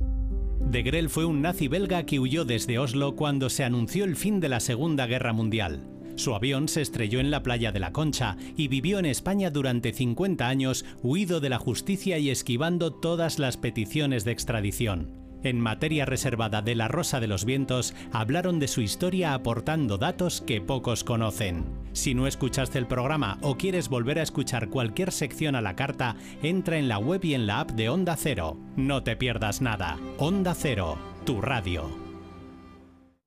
De 0.59 0.83
Grel 0.83 1.11
fue 1.11 1.27
un 1.27 1.43
nazi 1.43 1.69
belga 1.69 2.07
que 2.07 2.19
huyó 2.19 2.47
desde 2.47 2.79
Oslo 2.79 3.15
cuando 3.15 3.51
se 3.51 3.63
anunció 3.63 4.07
el 4.07 4.17
fin 4.17 4.41
de 4.41 4.49
la 4.49 4.61
Segunda 4.61 5.07
Guerra 5.07 5.35
Mundial. 5.35 5.87
Su 6.15 6.35
avión 6.35 6.67
se 6.67 6.81
estrelló 6.81 7.21
en 7.21 7.31
la 7.31 7.43
playa 7.43 7.73
de 7.73 7.79
la 7.79 7.93
Concha 7.93 8.39
y 8.57 8.69
vivió 8.69 8.99
en 8.99 9.05
España 9.05 9.51
durante 9.51 9.93
50 9.93 10.49
años, 10.49 10.87
huido 11.03 11.41
de 11.41 11.51
la 11.51 11.59
justicia 11.59 12.17
y 12.17 12.31
esquivando 12.31 12.91
todas 12.91 13.39
las 13.39 13.59
peticiones 13.59 14.25
de 14.25 14.33
extradición. 14.33 15.26
En 15.47 15.61
materia 15.61 16.05
reservada 16.05 16.61
de 16.61 16.75
La 16.75 16.89
Rosa 16.89 17.21
de 17.21 17.29
los 17.29 17.45
Vientos, 17.45 17.95
hablaron 18.11 18.59
de 18.59 18.67
su 18.67 18.81
historia 18.81 19.33
aportando 19.33 19.97
datos 19.97 20.41
que 20.41 20.61
pocos 20.61 21.05
conocen. 21.05 21.65
Si 21.93 22.15
no 22.15 22.27
escuchaste 22.27 22.79
el 22.79 22.89
programa 22.89 23.39
o 23.43 23.57
quieres 23.57 23.89
volver 23.89 24.19
a 24.19 24.25
escuchar 24.25 24.71
cualquier 24.71 25.13
sección 25.13 25.55
a 25.55 25.61
la 25.61 25.77
carta, 25.77 26.17
entra 26.43 26.79
en 26.79 26.89
la 26.89 26.99
web 26.99 27.25
y 27.25 27.35
en 27.35 27.47
la 27.47 27.61
app 27.61 27.71
de 27.71 27.89
Onda 27.89 28.17
Cero. 28.17 28.59
No 28.75 29.05
te 29.05 29.15
pierdas 29.15 29.61
nada. 29.61 30.01
Onda 30.19 30.53
Cero, 30.53 30.99
tu 31.25 31.41
radio. 31.41 31.97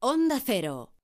Onda 0.02 0.42
Cero. 0.46 0.99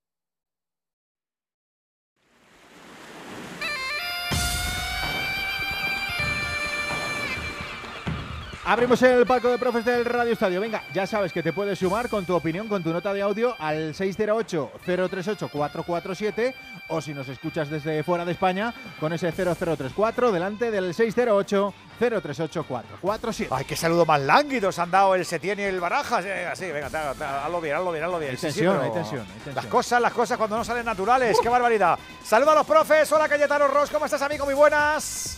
Abrimos 8.67 9.00
el 9.03 9.27
palco 9.27 9.48
de 9.50 9.60
profes 9.60 9.86
del 9.86 10.03
Radio 10.05 10.34
Estadio. 10.34 10.60
Venga, 10.60 10.81
ya 10.91 11.05
sabes 11.05 11.31
que 11.31 11.43
te 11.43 11.53
puedes 11.53 11.77
sumar 11.77 12.10
con 12.10 12.25
tu 12.25 12.34
opinión, 12.34 12.67
con 12.67 12.81
tu 12.81 12.91
nota 12.91 13.13
de 13.13 13.22
audio 13.22 13.55
al 13.60 13.93
608-038-447 13.93 16.51
o 16.88 17.00
si 17.00 17.13
nos 17.13 17.29
escuchas 17.29 17.69
desde 17.69 18.01
fuera 18.03 18.25
de 18.25 18.31
España 18.31 18.74
con 19.00 19.13
ese 19.13 19.31
0034 19.31 20.31
delante 20.31 20.72
del 20.72 20.95
608-038-447. 20.95 23.48
Ay, 23.51 23.65
qué 23.65 23.75
saludo 23.75 24.03
más 24.03 24.19
lánguido 24.22 24.72
se 24.72 24.81
han 24.81 24.89
dado 24.89 25.13
el 25.13 25.25
Setién 25.25 25.60
y 25.60 25.63
el 25.63 25.79
Barajas. 25.79 26.25
Eh, 26.25 26.48
así, 26.51 26.65
venga, 26.72 26.89
ta- 26.89 27.13
ta- 27.13 27.45
hazlo 27.45 27.62
bien, 27.62 27.75
hazlo 27.75 27.91
bien, 27.91 28.03
hazlo 28.05 28.17
bien. 28.17 28.31
Hay 28.31 28.38
Sí, 28.38 28.51
sí, 28.51 28.62
tensión, 28.62 28.74
pero 28.79 28.86
hay 28.86 28.91
tensión, 28.93 29.22
hay 29.22 29.27
tensión. 29.43 29.55
Las 29.55 29.65
cosas, 29.67 30.01
las 30.01 30.13
cosas 30.13 30.39
cuando 30.39 30.57
no 30.57 30.63
salen 30.65 30.86
naturales. 30.86 31.38
¡Qué 31.39 31.50
barbaridad! 31.50 32.00
Saluda 32.24 32.53
a 32.53 32.55
los 32.55 32.65
profes. 32.65 33.12
Hola, 33.12 33.29
Cayetano 33.29 33.67
Ross. 33.67 33.91
¿Cómo 33.91 34.05
estás, 34.05 34.24
amigo? 34.24 34.43
Muy 34.45 34.55
buenas. 34.55 35.38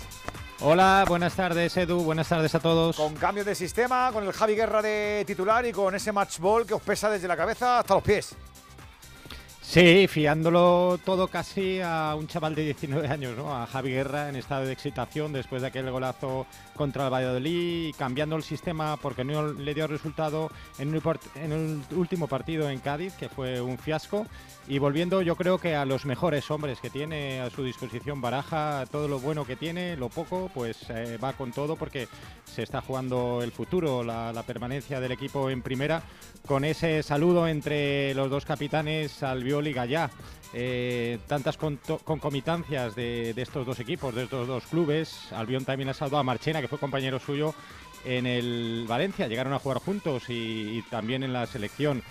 Hola, 0.60 1.06
buenas 1.08 1.36
tardes 1.36 1.78
Edu, 1.78 2.00
buenas 2.04 2.28
tardes 2.28 2.56
a 2.56 2.60
todos. 2.60 2.96
Con 2.96 3.14
cambio 3.14 3.46
de 3.46 3.54
sistema, 3.54 4.10
con 4.12 4.26
el 4.26 4.34
Javi 4.34 4.56
Guerra 4.56 4.82
de 4.82 5.24
titular 5.28 5.64
y 5.68 5.72
con 5.72 5.94
ese 5.94 6.12
match 6.12 6.40
ball 6.40 6.66
que 6.66 6.74
os 6.74 6.82
pesa 6.82 7.12
desde 7.12 7.28
la 7.28 7.38
cabeza 7.38 7.78
hasta 7.80 7.94
los 7.94 8.02
pies. 8.02 8.36
Sí, 9.70 10.08
fiándolo 10.08 10.98
todo 11.04 11.28
casi 11.28 11.82
a 11.82 12.16
un 12.18 12.26
chaval 12.28 12.56
de 12.56 12.64
19 12.64 13.06
años, 13.10 13.36
¿no? 13.36 13.54
A 13.54 13.68
Javi 13.68 13.92
Guerra 13.92 14.30
en 14.30 14.38
estado 14.38 14.66
de 14.66 14.72
excitación 14.72 15.34
después 15.34 15.62
de 15.62 15.68
aquel 15.68 15.92
golazo 15.92 16.48
contra 16.74 17.04
el 17.04 17.14
Valladolid, 17.14 17.94
cambiando 17.98 18.38
el 18.38 18.44
sistema 18.44 18.96
porque 18.96 19.26
no 19.26 19.52
le 19.52 19.74
dio 19.74 19.86
resultado 19.86 20.50
en 20.80 20.96
un, 20.96 21.02
en 21.36 21.52
el 21.52 21.82
último 21.98 22.28
partido 22.28 22.70
en 22.70 22.80
Cádiz, 22.80 23.14
que 23.16 23.28
fue 23.28 23.60
un 23.60 23.78
fiasco, 23.78 24.26
y 24.70 24.80
volviendo 24.80 25.22
yo 25.22 25.36
creo 25.36 25.58
que 25.58 25.76
a 25.76 25.84
los 25.84 26.06
mejores 26.06 26.50
hombres 26.50 26.80
que 26.80 26.90
tiene 26.90 27.42
a 27.42 27.50
su 27.50 27.62
disposición 27.62 28.22
Baraja, 28.22 28.86
todo 28.90 29.10
lo 29.10 29.20
bueno 29.20 29.46
que 29.46 29.58
tiene, 29.58 29.98
lo 29.98 30.08
poco, 30.08 30.50
pues 30.54 30.90
eh, 30.90 31.18
va 31.22 31.34
con 31.34 31.52
todo 31.52 31.76
porque 31.76 32.08
se 32.46 32.64
está 32.64 32.80
jugando 32.80 33.42
el 33.44 33.52
futuro, 33.52 34.02
la, 34.02 34.32
la 34.32 34.44
permanencia 34.44 35.02
del 35.02 35.12
equipo 35.12 35.50
en 35.50 35.62
primera, 35.62 36.04
con 36.46 36.64
ese 36.64 37.04
saludo 37.04 37.50
entre 37.50 38.14
los 38.14 38.30
dos 38.30 38.46
capitanes, 38.46 39.24
Albiol 39.24 39.57
y 39.66 39.74
Gallá. 39.74 40.12
Eh, 40.54 41.18
tantas 41.28 41.58
concomitancias 41.58 42.96
de, 42.96 43.34
de 43.34 43.42
estos 43.42 43.66
dos 43.66 43.80
equipos, 43.80 44.14
de 44.14 44.24
estos 44.24 44.48
dos 44.48 44.66
clubes. 44.66 45.32
Albión 45.32 45.66
también 45.66 45.90
ha 45.90 45.94
salvado 45.94 46.20
a 46.20 46.24
Marchena, 46.24 46.62
que 46.62 46.68
fue 46.68 46.78
compañero 46.78 47.20
suyo 47.20 47.56
en 48.06 48.26
el 48.28 48.86
Valencia. 48.88 49.28
Llegaron 49.28 49.54
a 49.54 49.60
jugar 49.60 49.80
juntos 49.80 50.24
y 50.30 50.84
también 50.90 51.24
en 51.24 51.34
la 51.34 51.48
selección. 51.48 52.04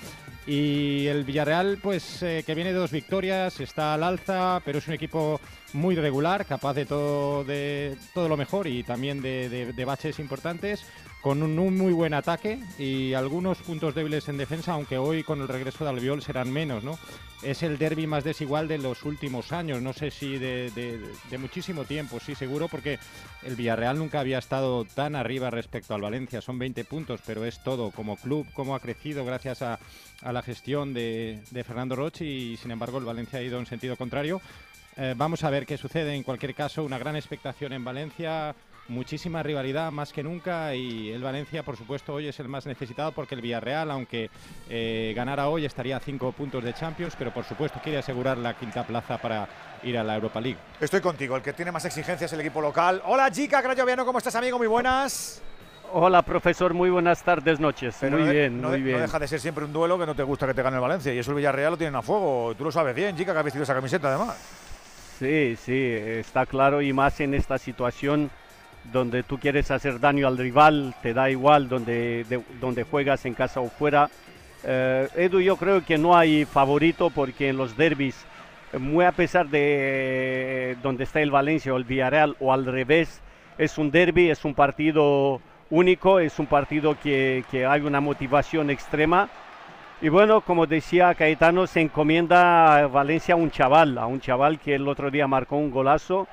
Y 0.46 1.08
el 1.08 1.24
Villarreal, 1.24 1.78
pues 1.82 2.22
eh, 2.22 2.44
que 2.46 2.54
viene 2.54 2.72
de 2.72 2.78
dos 2.78 2.92
victorias, 2.92 3.58
está 3.58 3.94
al 3.94 4.04
alza, 4.04 4.60
pero 4.64 4.78
es 4.78 4.86
un 4.86 4.94
equipo 4.94 5.40
muy 5.72 5.96
regular, 5.96 6.46
capaz 6.46 6.74
de 6.74 6.86
todo, 6.86 7.42
de 7.42 7.96
todo 8.14 8.28
lo 8.28 8.36
mejor 8.36 8.68
y 8.68 8.84
también 8.84 9.20
de, 9.22 9.48
de- 9.48 9.84
baches 9.84 10.20
importantes, 10.20 10.84
con 11.20 11.42
un, 11.42 11.76
muy 11.76 11.92
buen 11.92 12.14
ataque 12.14 12.60
y 12.78 13.12
algunos 13.14 13.58
puntos 13.58 13.94
débiles 13.96 14.28
en 14.28 14.36
defensa, 14.38 14.72
aunque 14.74 14.96
hoy 14.98 15.24
con 15.24 15.40
el 15.40 15.48
regreso 15.48 15.82
de 15.82 15.90
Albiol 15.90 16.22
serán 16.22 16.52
menos, 16.52 16.84
¿no? 16.84 16.96
Es 17.42 17.62
el 17.64 17.76
derby 17.78 18.06
más 18.06 18.22
desigual 18.24 18.68
de 18.68 18.78
los 18.78 19.04
últimos 19.04 19.52
años, 19.52 19.82
no 19.82 19.92
sé 19.92 20.10
si 20.12 20.38
de, 20.38 20.70
de- 20.70 21.00
de 21.28 21.38
muchísimo 21.38 21.84
tiempo, 21.84 22.20
sí, 22.20 22.34
seguro, 22.36 22.68
porque 22.68 22.98
el 23.42 23.56
Villarreal 23.56 23.98
nunca 23.98 24.20
había 24.20 24.38
estado 24.38 24.84
tan 24.84 25.16
arriba 25.16 25.50
respecto 25.50 25.94
al 25.94 26.00
Valencia, 26.02 26.40
son 26.40 26.58
20 26.60 26.84
puntos, 26.84 27.20
pero 27.26 27.44
es 27.44 27.62
todo, 27.62 27.90
como 27.90 28.16
club, 28.16 28.46
cómo 28.54 28.74
ha 28.76 28.80
crecido 28.80 29.24
gracias 29.24 29.62
a, 29.62 29.78
a 30.22 30.32
la 30.32 30.42
gestión 30.42 30.94
de, 30.94 31.40
de 31.50 31.64
Fernando 31.64 31.96
Roche 31.96 32.24
y 32.24 32.56
sin 32.56 32.70
embargo 32.70 32.98
el 32.98 33.04
Valencia 33.04 33.38
ha 33.38 33.42
ido 33.42 33.58
en 33.58 33.66
sentido 33.66 33.96
contrario. 33.96 34.40
Eh, 34.96 35.14
vamos 35.16 35.44
a 35.44 35.50
ver 35.50 35.66
qué 35.66 35.76
sucede. 35.76 36.14
En 36.14 36.22
cualquier 36.22 36.54
caso, 36.54 36.82
una 36.82 36.98
gran 36.98 37.16
expectación 37.16 37.74
en 37.74 37.84
Valencia, 37.84 38.54
muchísima 38.88 39.42
rivalidad 39.42 39.92
más 39.92 40.12
que 40.12 40.22
nunca 40.22 40.74
y 40.74 41.10
el 41.10 41.22
Valencia, 41.22 41.62
por 41.62 41.76
supuesto, 41.76 42.14
hoy 42.14 42.28
es 42.28 42.40
el 42.40 42.48
más 42.48 42.64
necesitado 42.64 43.12
porque 43.12 43.34
el 43.34 43.42
Villarreal, 43.42 43.90
aunque 43.90 44.30
eh, 44.70 45.12
ganara 45.14 45.48
hoy, 45.48 45.66
estaría 45.66 45.98
a 45.98 46.00
cinco 46.00 46.32
puntos 46.32 46.64
de 46.64 46.72
Champions, 46.72 47.14
pero 47.18 47.32
por 47.32 47.44
supuesto 47.44 47.78
quiere 47.82 47.98
asegurar 47.98 48.38
la 48.38 48.56
quinta 48.56 48.86
plaza 48.86 49.18
para 49.18 49.48
ir 49.82 49.98
a 49.98 50.04
la 50.04 50.14
Europa 50.14 50.40
League. 50.40 50.58
Estoy 50.80 51.02
contigo. 51.02 51.36
El 51.36 51.42
que 51.42 51.52
tiene 51.52 51.72
más 51.72 51.84
exigencias 51.84 52.30
es 52.30 52.32
el 52.32 52.40
equipo 52.40 52.62
local. 52.62 53.02
Hola, 53.04 53.30
Chica 53.30 53.62
Crayoviano. 53.62 54.06
¿Cómo 54.06 54.18
estás, 54.18 54.34
amigo? 54.36 54.56
Muy 54.56 54.66
buenas. 54.66 55.42
Hola, 55.92 56.22
profesor, 56.22 56.74
muy 56.74 56.90
buenas 56.90 57.22
tardes, 57.22 57.60
noches. 57.60 57.96
Pero 58.00 58.18
muy 58.18 58.26
de- 58.26 58.32
bien, 58.32 58.60
no 58.60 58.68
muy 58.70 58.82
bien. 58.82 58.96
No 58.96 59.02
deja 59.02 59.18
de 59.18 59.28
ser 59.28 59.40
siempre 59.40 59.64
un 59.64 59.72
duelo 59.72 59.98
que 59.98 60.06
no 60.06 60.14
te 60.14 60.22
gusta 60.22 60.46
que 60.46 60.54
te 60.54 60.62
gane 60.62 60.76
el 60.76 60.82
Valencia. 60.82 61.14
Y 61.14 61.18
eso 61.18 61.30
el 61.30 61.36
Villarreal 61.36 61.72
lo 61.72 61.76
tienen 61.76 61.94
a 61.96 62.02
fuego. 62.02 62.54
Tú 62.56 62.64
lo 62.64 62.72
sabes 62.72 62.94
bien, 62.94 63.16
chica, 63.16 63.32
que 63.32 63.38
has 63.38 63.44
vestido 63.44 63.62
esa 63.62 63.74
camiseta 63.74 64.08
además. 64.08 64.36
Sí, 65.18 65.56
sí, 65.56 65.72
está 65.96 66.44
claro 66.44 66.82
y 66.82 66.92
más 66.92 67.20
en 67.20 67.32
esta 67.34 67.56
situación 67.56 68.30
donde 68.92 69.22
tú 69.22 69.38
quieres 69.38 69.70
hacer 69.70 69.98
daño 69.98 70.26
al 70.28 70.36
rival, 70.36 70.94
te 71.02 71.14
da 71.14 71.30
igual 71.30 71.68
donde, 71.68 72.24
de- 72.28 72.42
donde 72.60 72.82
juegas 72.84 73.24
en 73.24 73.34
casa 73.34 73.60
o 73.60 73.68
fuera. 73.70 74.10
Eh, 74.64 75.08
Edu, 75.16 75.40
yo 75.40 75.56
creo 75.56 75.84
que 75.84 75.96
no 75.98 76.16
hay 76.16 76.44
favorito 76.44 77.10
porque 77.10 77.48
en 77.48 77.56
los 77.56 77.76
derbis, 77.76 78.16
muy 78.78 79.04
a 79.06 79.12
pesar 79.12 79.48
de 79.48 80.76
donde 80.82 81.04
está 81.04 81.20
el 81.22 81.30
Valencia 81.30 81.72
o 81.72 81.76
el 81.78 81.84
Villarreal 81.84 82.36
o 82.40 82.52
al 82.52 82.66
revés, 82.66 83.20
es 83.58 83.78
un 83.78 83.90
derby, 83.90 84.28
es 84.30 84.44
un 84.44 84.54
partido 84.54 85.40
único, 85.70 86.20
es 86.20 86.38
un 86.38 86.46
partido 86.46 86.96
que, 87.02 87.44
que 87.50 87.66
hay 87.66 87.80
una 87.82 88.00
motivación 88.00 88.70
extrema. 88.70 89.28
Y 90.02 90.08
bueno, 90.08 90.42
como 90.42 90.66
decía 90.66 91.14
Caetano, 91.14 91.66
se 91.66 91.80
encomienda 91.80 92.76
a 92.76 92.86
Valencia 92.86 93.34
a 93.34 93.38
un 93.38 93.50
chaval, 93.50 93.96
a 93.98 94.06
un 94.06 94.20
chaval 94.20 94.58
que 94.58 94.74
el 94.74 94.86
otro 94.88 95.10
día 95.10 95.26
marcó 95.26 95.56
un 95.56 95.70
golazo, 95.70 96.28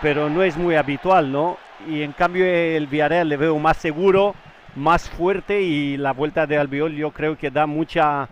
pero 0.00 0.30
no 0.30 0.42
es 0.42 0.56
muy 0.56 0.76
habitual, 0.76 1.32
¿no? 1.32 1.58
Y 1.88 2.02
en 2.02 2.12
cambio 2.12 2.44
el 2.46 2.86
Villarreal 2.86 3.28
le 3.28 3.36
veo 3.36 3.58
más 3.58 3.78
seguro, 3.78 4.34
más 4.76 5.10
fuerte 5.10 5.60
y 5.62 5.96
la 5.96 6.12
vuelta 6.12 6.46
de 6.46 6.58
Albiol 6.58 6.92
yo 6.94 7.10
creo 7.10 7.36
que 7.36 7.50
da 7.50 7.66
mucha 7.66 8.28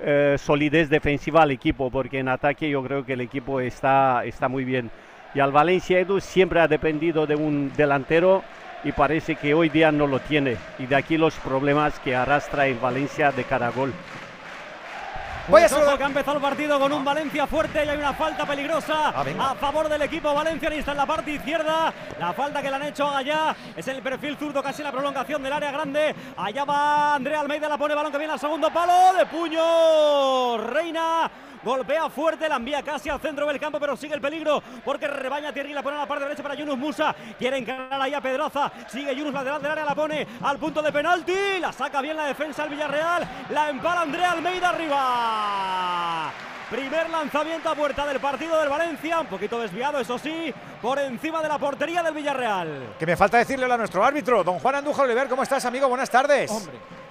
eh, 0.00 0.36
solidez 0.38 0.90
defensiva 0.90 1.42
al 1.42 1.50
equipo, 1.50 1.90
porque 1.90 2.18
en 2.18 2.28
ataque 2.28 2.68
yo 2.68 2.82
creo 2.84 3.06
que 3.06 3.14
el 3.14 3.22
equipo 3.22 3.60
está, 3.60 4.24
está 4.24 4.48
muy 4.48 4.64
bien. 4.64 4.90
Y 5.34 5.40
al 5.40 5.52
Valencia 5.52 5.98
Edu 5.98 6.20
siempre 6.20 6.60
ha 6.60 6.68
dependido 6.68 7.26
de 7.26 7.34
un 7.34 7.72
delantero 7.76 8.42
y 8.84 8.92
parece 8.92 9.36
que 9.36 9.54
hoy 9.54 9.68
día 9.68 9.92
no 9.92 10.06
lo 10.06 10.20
tiene. 10.20 10.56
Y 10.78 10.86
de 10.86 10.96
aquí 10.96 11.16
los 11.16 11.34
problemas 11.34 11.98
que 12.00 12.14
arrastra 12.14 12.66
el 12.66 12.78
Valencia 12.78 13.32
de 13.32 13.44
cara 13.44 13.68
a 13.68 13.70
gol. 13.70 13.92
Pues 15.48 15.72
ojo 15.72 15.96
que 15.96 16.02
ha 16.02 16.06
empezado 16.06 16.36
el 16.36 16.42
partido 16.42 16.78
con 16.78 16.92
un 16.92 17.02
Valencia 17.02 17.46
fuerte 17.46 17.82
y 17.82 17.88
hay 17.88 17.96
una 17.96 18.12
falta 18.12 18.44
peligrosa 18.44 19.14
Ah, 19.14 19.24
a 19.52 19.54
favor 19.54 19.88
del 19.88 20.02
equipo 20.02 20.34
valencianista 20.34 20.90
en 20.90 20.98
la 20.98 21.06
parte 21.06 21.30
izquierda. 21.32 21.90
La 22.20 22.34
falta 22.34 22.60
que 22.60 22.68
le 22.68 22.76
han 22.76 22.82
hecho 22.82 23.06
a 23.06 23.14
Gallá 23.14 23.56
es 23.74 23.88
el 23.88 24.02
perfil 24.02 24.36
zurdo, 24.36 24.62
casi 24.62 24.82
la 24.82 24.92
prolongación 24.92 25.42
del 25.42 25.54
área 25.54 25.70
grande. 25.70 26.14
Allá 26.36 26.64
va 26.64 27.14
Andrea 27.14 27.40
Almeida, 27.40 27.66
la 27.66 27.78
pone 27.78 27.94
balón 27.94 28.12
que 28.12 28.18
viene 28.18 28.34
al 28.34 28.38
segundo 28.38 28.70
palo 28.70 29.16
de 29.16 29.24
puño. 29.24 30.58
Reina. 30.70 31.30
Golpea 31.62 32.08
fuerte, 32.08 32.48
la 32.48 32.56
envía 32.56 32.82
casi 32.82 33.08
al 33.08 33.20
centro 33.20 33.46
del 33.46 33.58
campo, 33.58 33.80
pero 33.80 33.96
sigue 33.96 34.14
el 34.14 34.20
peligro 34.20 34.62
porque 34.84 35.08
rebaña 35.08 35.52
Thierry, 35.52 35.72
la 35.72 35.82
pone 35.82 35.96
a 35.96 36.00
la 36.00 36.06
parte 36.06 36.24
derecha 36.24 36.42
para 36.42 36.54
Yunus 36.54 36.78
Musa. 36.78 37.14
Quiere 37.38 37.58
encarar 37.58 38.00
ahí 38.00 38.14
a 38.14 38.20
Pedraza. 38.20 38.70
Sigue 38.88 39.14
Yunus 39.14 39.32
lateral 39.32 39.60
del 39.60 39.72
área, 39.72 39.84
la 39.84 39.94
pone 39.94 40.26
al 40.42 40.58
punto 40.58 40.82
de 40.82 40.92
penalti. 40.92 41.58
La 41.60 41.72
saca 41.72 42.00
bien 42.00 42.16
la 42.16 42.26
defensa 42.26 42.62
del 42.62 42.72
Villarreal. 42.72 43.28
La 43.50 43.70
empala 43.70 44.02
Andrea 44.02 44.32
Almeida 44.32 44.68
arriba. 44.70 46.32
Primer 46.70 47.08
lanzamiento 47.08 47.70
a 47.70 47.74
puerta 47.74 48.06
del 48.06 48.20
partido 48.20 48.60
del 48.60 48.68
Valencia, 48.68 49.20
un 49.20 49.26
poquito 49.26 49.58
desviado, 49.58 50.00
eso 50.00 50.18
sí, 50.18 50.52
por 50.82 50.98
encima 50.98 51.40
de 51.40 51.48
la 51.48 51.58
portería 51.58 52.02
del 52.02 52.12
Villarreal. 52.12 52.94
Que 52.98 53.06
me 53.06 53.16
falta 53.16 53.38
decirle 53.38 53.72
a 53.72 53.76
nuestro 53.78 54.04
árbitro, 54.04 54.44
don 54.44 54.58
Juan 54.58 54.74
Andújar 54.74 55.06
Oliver. 55.06 55.28
¿Cómo 55.28 55.42
estás, 55.42 55.64
amigo? 55.64 55.88
Buenas 55.88 56.10
tardes. 56.10 56.68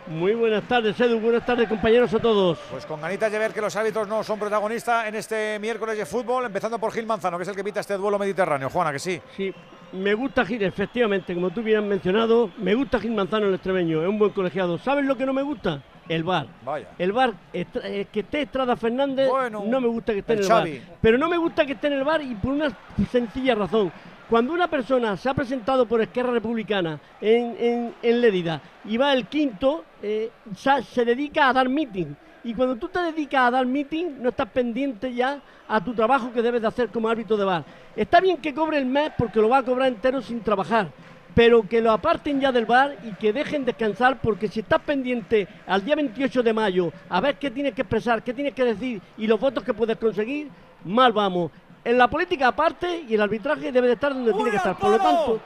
Muy 0.10 0.34
buenas 0.36 0.64
tardes, 0.68 1.00
Edu. 1.02 1.20
Buenas 1.20 1.46
tardes, 1.46 1.68
compañeros 1.68 2.14
a 2.14 2.20
todos. 2.20 2.58
Pues 2.72 2.86
con 2.86 3.02
ganitas 3.02 3.30
de 3.30 3.40
ver 3.40 3.52
que 3.52 3.60
los 3.60 3.76
árbitros 3.76 4.08
no 4.08 4.24
son 4.24 4.40
protagonistas 4.40 5.06
en 5.08 5.16
este 5.16 5.60
miércoles 5.60 5.98
de 5.98 6.06
fútbol, 6.06 6.46
empezando 6.46 6.80
por 6.80 6.94
Gil 6.94 7.06
Manzano, 7.06 7.38
que 7.38 7.44
es 7.44 7.50
el 7.50 7.56
que 7.56 7.64
pita 7.64 7.82
este 7.82 7.96
duelo 7.98 8.18
mediterráneo. 8.18 8.70
Juana, 8.70 8.94
que 8.94 9.00
sí. 9.00 9.20
Sí, 9.36 9.54
me 9.92 10.14
gusta 10.14 10.46
Gil, 10.46 10.64
efectivamente, 10.64 11.34
como 11.34 11.50
tú 11.50 11.62
bien 11.62 11.80
has 11.80 11.84
mencionado, 11.84 12.50
me 12.58 12.74
gusta 12.74 13.00
Gil 13.02 13.12
Manzano 13.12 13.48
el 13.48 13.56
extremeño, 13.56 14.02
es 14.02 14.08
un 14.08 14.18
buen 14.18 14.32
colegiado. 14.32 14.78
¿Sabes 14.78 15.04
lo 15.04 15.18
que 15.18 15.26
no 15.26 15.34
me 15.34 15.42
gusta? 15.42 15.82
El 16.08 16.24
bar. 16.24 16.48
Vaya. 16.64 16.88
El 16.98 17.12
bar, 17.12 17.34
eh, 17.52 18.06
que 18.10 18.22
esté 18.22 18.44
Estrada 18.44 18.78
Fernández, 18.78 19.30
no 19.52 19.82
me 19.82 19.88
gusta 19.90 20.14
que 20.14 20.20
esté 20.20 20.34
el 20.34 20.40
en 20.40 20.46
el 20.46 20.50
Xavi. 20.50 20.80
bar. 20.80 20.98
Pero 21.02 21.18
no 21.18 21.28
me 21.28 21.38
gusta 21.38 21.66
que 21.66 21.74
esté 21.74 21.88
en 21.88 21.94
el 21.94 22.06
bar 22.06 22.22
y 22.22 22.34
por 22.36 22.54
una 22.54 22.72
sencilla 23.12 23.56
razón. 23.56 23.92
Cuando 24.30 24.52
una 24.52 24.68
persona 24.68 25.16
se 25.16 25.30
ha 25.30 25.34
presentado 25.34 25.86
por 25.86 26.02
Esquerra 26.02 26.32
Republicana 26.32 27.00
en, 27.22 27.56
en, 27.58 27.96
en 28.02 28.22
Lérida 28.22 28.62
y 28.84 28.98
va 28.98 29.14
el 29.14 29.26
quinto, 29.28 29.86
eh, 30.04 30.32
se 30.54 31.06
dedica 31.06 31.48
a 31.48 31.54
dar 31.54 31.70
meeting. 31.70 32.14
Y 32.44 32.54
cuando 32.54 32.76
tú 32.76 32.90
te 32.90 33.02
dedicas 33.02 33.48
a 33.48 33.52
dar 33.52 33.66
meeting, 33.66 34.22
no 34.22 34.30
estás 34.30 34.50
pendiente 34.50 35.14
ya 35.14 35.40
a 35.66 35.82
tu 35.82 35.94
trabajo 35.94 36.34
que 36.34 36.42
debes 36.42 36.62
de 36.62 36.68
hacer 36.68 36.90
como 36.90 37.08
árbitro 37.08 37.38
de 37.38 37.46
bar. 37.46 37.64
Está 37.96 38.20
bien 38.20 38.38
que 38.38 38.54
cobre 38.54 38.78
el 38.78 38.86
mes 38.86 39.14
porque 39.18 39.40
lo 39.40 39.48
va 39.48 39.60
a 39.60 39.64
cobrar 39.64 39.88
entero 39.88 40.22
sin 40.22 40.42
trabajar, 40.42 40.90
pero 41.34 41.68
que 41.68 41.82
lo 41.82 41.92
aparten 41.92 42.42
ya 42.42 42.52
del 42.52 42.66
bar 42.66 42.98
y 43.06 43.14
que 43.14 43.32
dejen 43.32 43.64
descansar 43.64 44.20
porque 44.22 44.50
si 44.50 44.60
estás 44.60 44.82
pendiente 44.82 45.48
al 45.66 45.86
día 45.86 45.96
28 45.96 46.44
de 46.44 46.54
mayo 46.54 46.92
a 47.08 47.22
ver 47.22 47.38
qué 47.38 47.50
tienes 47.50 47.74
que 47.74 47.84
expresar, 47.84 48.22
qué 48.24 48.34
tienes 48.34 48.54
que 48.54 48.66
decir 48.66 49.02
y 49.18 49.26
los 49.26 49.40
votos 49.40 49.64
que 49.64 49.74
puedes 49.74 49.98
conseguir, 49.98 50.50
mal 50.84 51.14
vamos. 51.14 51.50
En 51.88 51.98
la 51.98 52.10
política 52.10 52.50
aparte 52.50 53.06
y 53.08 53.16
el 53.16 53.22
arbitraje 53.22 53.72
debe 53.72 53.88
de 53.88 53.94
estar 53.94 54.14
donde 54.14 54.34
tiene 54.34 54.52
que 54.52 54.58
estar. 54.58 54.76
Por 54.78 54.90
lo 54.90 54.98
tanto, 55.00 55.40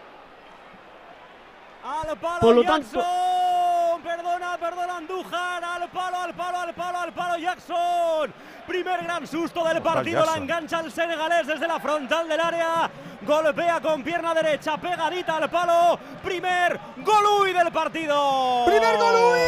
Al 1.83 2.17
palo 2.17 2.39
Por 2.39 2.55
lo 2.55 2.63
Jackson. 2.63 3.01
tanto- 3.03 3.99
Perdona, 4.03 4.57
perdona 4.57 4.97
Andújar. 4.97 5.63
Al 5.63 5.87
palo, 5.89 6.17
al 6.17 6.33
palo, 6.33 6.57
al 6.59 6.73
palo, 6.73 6.97
al 6.97 7.13
palo 7.13 7.37
Jackson. 7.37 8.33
Primer 8.65 9.03
gran 9.03 9.27
susto 9.27 9.63
del 9.63 9.83
partido. 9.83 10.25
La 10.25 10.37
engancha 10.37 10.79
el 10.79 10.91
senegalés 10.91 11.45
desde 11.45 11.67
la 11.67 11.79
frontal 11.79 12.27
del 12.27 12.39
área. 12.39 12.89
Golpea 13.21 13.79
con 13.79 14.01
pierna 14.03 14.33
derecha, 14.33 14.77
pegadita 14.77 15.37
al 15.37 15.47
palo. 15.47 15.99
Primer 16.23 16.79
golui 16.97 17.53
del 17.53 17.71
partido. 17.71 18.63
¡Primer 18.65 18.97
golui! 18.97 19.39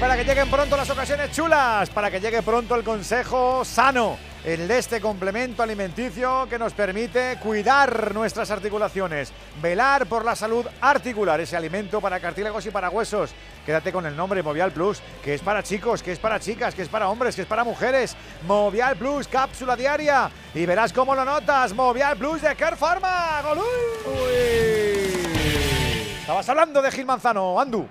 Para 0.00 0.16
que 0.16 0.24
lleguen 0.24 0.50
pronto 0.50 0.74
las 0.76 0.88
ocasiones 0.88 1.32
chulas, 1.32 1.90
para 1.90 2.10
que 2.10 2.18
llegue 2.20 2.40
pronto 2.42 2.74
el 2.76 2.84
consejo 2.84 3.62
sano, 3.64 4.16
el 4.44 4.68
de 4.68 4.78
este 4.78 5.00
complemento 5.00 5.62
alimenticio 5.62 6.46
que 6.48 6.58
nos 6.58 6.72
permite 6.72 7.38
cuidar 7.42 8.14
nuestras 8.14 8.50
articulaciones, 8.50 9.32
velar 9.60 10.06
por 10.06 10.24
la 10.24 10.36
salud 10.36 10.66
articular, 10.80 11.40
ese 11.40 11.56
alimento 11.56 12.00
para 12.00 12.20
cartílagos 12.20 12.64
y 12.66 12.70
para 12.70 12.90
huesos. 12.90 13.30
Quédate 13.66 13.92
con 13.92 14.06
el 14.06 14.16
nombre 14.16 14.42
Movial 14.42 14.72
Plus, 14.72 15.02
que 15.22 15.34
es 15.34 15.42
para 15.42 15.62
chicos, 15.62 16.02
que 16.02 16.12
es 16.12 16.18
para 16.18 16.40
chicas, 16.40 16.74
que 16.74 16.82
es 16.82 16.88
para 16.88 17.08
hombres, 17.08 17.34
que 17.34 17.42
es 17.42 17.48
para 17.48 17.64
mujeres. 17.64 18.16
Movial 18.46 18.96
Plus, 18.96 19.28
cápsula 19.28 19.76
diaria. 19.76 20.30
Y 20.54 20.64
verás 20.64 20.92
cómo 20.92 21.14
lo 21.14 21.24
notas. 21.24 21.74
Movial 21.74 22.16
Plus 22.16 22.40
de 22.42 22.54
Care 22.54 22.76
Pharma. 22.76 23.42
¡Golui! 23.42 23.64
Estabas 26.20 26.48
hablando 26.48 26.80
de 26.80 26.90
Gil 26.90 27.06
Manzano, 27.06 27.58
Andu. 27.60 27.86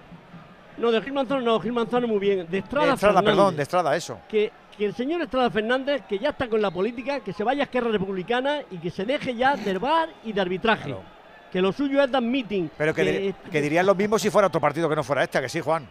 No, 0.78 0.92
de 0.92 1.02
Gil 1.02 1.14
Manzano 1.14 1.42
no, 1.42 1.60
Gil 1.60 1.74
Manzano 1.74 2.08
muy 2.08 2.20
bien. 2.20 2.48
De 2.50 2.60
Estrada, 2.60 2.88
De 2.88 2.94
Estrada, 2.94 3.22
perdón, 3.22 3.56
de 3.56 3.64
Estrada, 3.64 3.96
eso. 3.96 4.20
Que, 4.30 4.52
que 4.78 4.86
el 4.86 4.94
señor 4.94 5.22
Estrada 5.22 5.50
Fernández, 5.50 6.04
que 6.08 6.20
ya 6.20 6.30
está 6.30 6.48
con 6.48 6.62
la 6.62 6.70
política, 6.72 7.20
que 7.22 7.34
se 7.34 7.44
vaya 7.44 7.64
a 7.64 7.66
Esquerra 7.66 7.90
Republicana 7.90 8.60
y 8.70 8.78
que 8.78 8.92
se 8.92 9.06
deje 9.06 9.36
ya 9.36 9.56
del 9.56 9.80
bar 9.80 10.10
y 10.24 10.34
de 10.34 10.42
arbitraje. 10.42 10.96
Que 11.52 11.62
lo 11.62 11.72
suyo 11.72 12.02
es 12.04 12.12
dar 12.12 12.22
meeting. 12.22 12.70
Pero 12.78 12.94
que, 12.94 13.04
que- 13.04 13.22
dir- 13.34 13.36
que 13.52 13.62
dirían 13.62 13.86
lo 13.86 13.96
mismo 13.96 14.20
si 14.20 14.30
fuera 14.30 14.48
otro 14.50 14.62
partido 14.62 14.88
que 14.90 14.96
no 14.96 15.04
fuera 15.04 15.24
este, 15.24 15.38
¿a 15.38 15.42
que 15.42 15.50
sí, 15.50 15.62
Juan. 15.62 15.88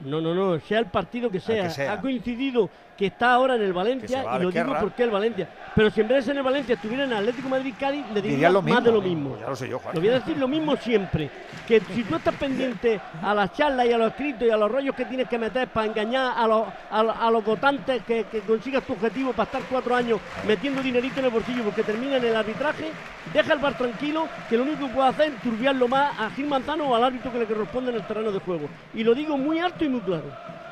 No, 0.00 0.20
no, 0.20 0.32
no, 0.34 0.60
sea 0.60 0.78
el 0.78 0.86
partido 0.86 1.28
que 1.30 1.40
sea. 1.40 1.64
que 1.64 1.70
sea. 1.70 1.92
Ha 1.94 2.00
coincidido 2.00 2.70
que 2.98 3.06
está 3.06 3.32
ahora 3.32 3.54
en 3.54 3.62
el 3.62 3.72
Valencia 3.72 4.18
y 4.40 4.42
lo 4.42 4.50
digo 4.50 4.72
porque 4.80 5.02
el 5.04 5.10
Valencia. 5.10 5.48
Pero 5.72 5.88
si 5.90 6.00
en 6.00 6.08
vez 6.08 6.16
de 6.16 6.22
ser 6.22 6.32
en 6.32 6.38
el 6.38 6.42
Valencia 6.44 6.74
estuviera 6.74 7.04
en 7.04 7.12
Atlético 7.12 7.48
Madrid 7.48 7.72
Cádiz, 7.78 8.04
le 8.12 8.20
diría 8.20 8.48
más 8.74 8.84
de 8.84 8.90
lo 8.90 9.00
mismo. 9.00 9.38
Ya 9.40 9.48
lo 9.48 9.54
sé 9.56 9.68
yo, 9.68 9.78
Juan. 9.78 9.94
Lo 9.94 10.00
voy 10.00 10.08
a 10.10 10.14
decir 10.14 10.36
lo 10.36 10.48
mismo 10.48 10.76
siempre. 10.76 11.30
Que 11.64 11.80
si 11.80 12.02
tú 12.02 12.16
estás 12.16 12.34
pendiente 12.34 12.98
a 13.22 13.34
las 13.34 13.52
charlas 13.52 13.86
y 13.86 13.92
a 13.92 13.98
los 13.98 14.08
escritos 14.08 14.48
y 14.48 14.50
a 14.50 14.56
los 14.56 14.68
rollos 14.72 14.96
que 14.96 15.04
tienes 15.04 15.28
que 15.28 15.38
meter 15.38 15.68
para 15.68 15.86
engañar 15.86 16.32
a 16.36 16.46
los, 16.48 16.66
a, 16.90 17.02
los- 17.04 17.16
a 17.16 17.30
los 17.30 17.44
votantes 17.44 18.02
que, 18.04 18.24
que 18.24 18.40
consigas 18.40 18.82
tu 18.82 18.94
objetivo 18.94 19.32
para 19.32 19.44
estar 19.44 19.62
cuatro 19.70 19.94
años 19.94 20.18
metiendo 20.44 20.82
dinerito 20.82 21.20
en 21.20 21.26
el 21.26 21.30
bolsillo 21.30 21.62
porque 21.62 21.84
termina 21.84 22.16
en 22.16 22.24
el 22.24 22.34
arbitraje, 22.34 22.90
deja 23.32 23.52
el 23.52 23.58
bar 23.60 23.74
tranquilo, 23.78 24.26
que 24.50 24.56
lo 24.56 24.64
único 24.64 24.88
que 24.88 24.94
puede 24.94 25.08
hacer 25.10 25.32
es 25.34 25.40
turbiarlo 25.42 25.86
más 25.86 26.18
a 26.18 26.30
Gil 26.30 26.48
Manzano 26.48 26.88
o 26.88 26.96
al 26.96 27.04
árbitro 27.04 27.30
que 27.30 27.38
le 27.38 27.46
corresponde 27.46 27.90
en 27.90 27.96
el 27.98 28.02
terreno 28.02 28.32
de 28.32 28.40
juego. 28.40 28.68
Y 28.94 29.04
lo 29.04 29.14
digo 29.14 29.36
muy 29.38 29.60
alto 29.60 29.84
y 29.84 29.88
muy 29.88 30.00
claro. 30.00 30.24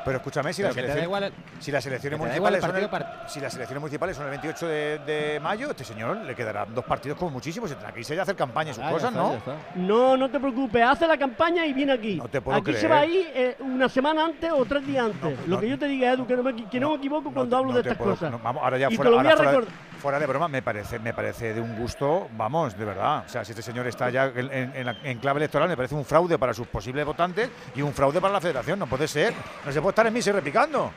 Pero 0.06 0.18
escúchame, 0.18 0.52
si, 0.52 0.62
Pero 0.62 0.68
las, 0.68 0.76
elecciones, 0.78 1.04
igual 1.04 1.32
si 1.58 1.72
las 1.72 1.84
municipales 2.18 2.62
son 2.62 2.76
el, 2.76 3.28
si 3.28 3.40
las 3.40 3.54
elecciones 3.56 3.80
municipales 3.80 4.16
son 4.16 4.24
el 4.26 4.30
28 4.30 4.68
de, 4.68 4.98
de 5.00 5.40
mayo, 5.40 5.70
este 5.72 5.82
señor 5.82 6.18
le 6.18 6.34
quedarán 6.36 6.72
dos 6.72 6.84
partidos 6.84 7.18
como 7.18 7.32
muchísimo. 7.32 7.66
Se 7.66 7.74
tendrá 7.74 7.92
que 7.92 7.98
irse 8.00 8.16
a 8.16 8.22
hacer 8.22 8.36
campaña 8.36 8.70
y 8.70 8.74
sus 8.74 8.84
Ah, 8.84 8.90
cosas, 8.92 9.10
está, 9.10 9.20
¿no? 9.20 9.36
No, 9.74 10.16
no 10.16 10.30
te 10.30 10.38
preocupes, 10.38 10.80
hace 10.80 11.08
la 11.08 11.18
campaña 11.18 11.66
y 11.66 11.72
viene 11.72 11.92
aquí. 11.92 12.14
No 12.14 12.28
te 12.28 12.40
puedo 12.40 12.56
aquí 12.56 12.72
se 12.74 12.86
va 12.86 13.00
ahí 13.00 13.26
eh, 13.34 13.56
una 13.58 13.88
semana 13.88 14.26
antes 14.26 14.48
o 14.52 14.64
tres 14.64 14.86
días 14.86 15.06
antes. 15.06 15.36
Lo 15.48 15.58
que 15.58 15.68
yo 15.68 15.76
te 15.76 15.86
diga, 15.86 16.12
Edu, 16.12 16.24
que 16.24 16.36
no 16.36 16.42
me, 16.44 16.54
que 16.68 16.78
no 16.78 16.90
me 16.90 16.96
equivoco 16.96 17.32
cuando 17.34 17.56
hablo 17.56 17.70
No 17.70 17.74
de 17.74 17.80
estas 17.80 17.96
puedo- 17.98 18.10
cosas. 18.12 18.30
no, 18.30 18.38
vamos, 18.38 18.62
ahora 18.62 18.78
ya 18.78 18.88
y 18.88 18.94
fuera, 18.96 19.10
te 19.10 19.16
lo 19.16 19.22
voy 19.22 19.26
ahora 19.26 19.34
a 19.34 19.36
fuera, 19.36 19.50
recordar. 19.50 19.74
Fuera 20.06 20.20
de 20.20 20.26
broma, 20.26 20.46
me 20.46 20.62
parece, 20.62 21.00
me 21.00 21.12
parece 21.12 21.52
de 21.52 21.60
un 21.60 21.76
gusto, 21.76 22.28
vamos, 22.36 22.78
de 22.78 22.84
verdad. 22.84 23.24
O 23.26 23.28
sea, 23.28 23.44
si 23.44 23.50
este 23.50 23.60
señor 23.60 23.88
está 23.88 24.08
ya 24.08 24.26
en, 24.26 24.52
en- 24.52 24.72
en 24.76 24.86
la- 24.86 24.96
en 25.02 25.18
clave 25.18 25.38
electoral, 25.38 25.68
me 25.68 25.74
parece 25.76 25.96
un 25.96 26.04
fraude 26.04 26.38
para 26.38 26.54
sus 26.54 26.68
posibles 26.68 27.04
votantes 27.04 27.50
y 27.74 27.82
un 27.82 27.92
fraude 27.92 28.20
para 28.20 28.32
la 28.34 28.40
federación. 28.40 28.78
No 28.78 28.86
puede 28.86 29.08
ser. 29.08 29.34
No 29.64 29.72
se 29.72 29.80
puede 29.82 29.90
estar 29.90 30.06
en 30.06 30.12
mí 30.14 30.20
replicando. 30.20 30.92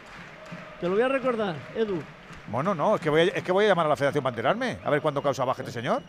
Te 0.80 0.88
lo 0.88 0.94
voy 0.94 1.02
a 1.02 1.08
recordar, 1.08 1.56
Edu. 1.76 2.04
Bueno, 2.50 2.76
no, 2.76 2.94
es 2.98 3.02
que, 3.02 3.10
voy 3.10 3.22
a, 3.22 3.24
es 3.24 3.42
que 3.44 3.52
voy 3.52 3.66
a 3.66 3.70
llamar 3.70 3.88
a 3.88 3.90
la 3.90 3.96
federación 3.96 4.24
para 4.24 4.32
enterarme. 4.34 4.78
A 4.86 4.92
ver 4.92 5.02
cuánto 5.02 5.24
causa 5.24 5.44
baja 5.44 5.64
este 5.64 5.72
señor. 5.72 6.04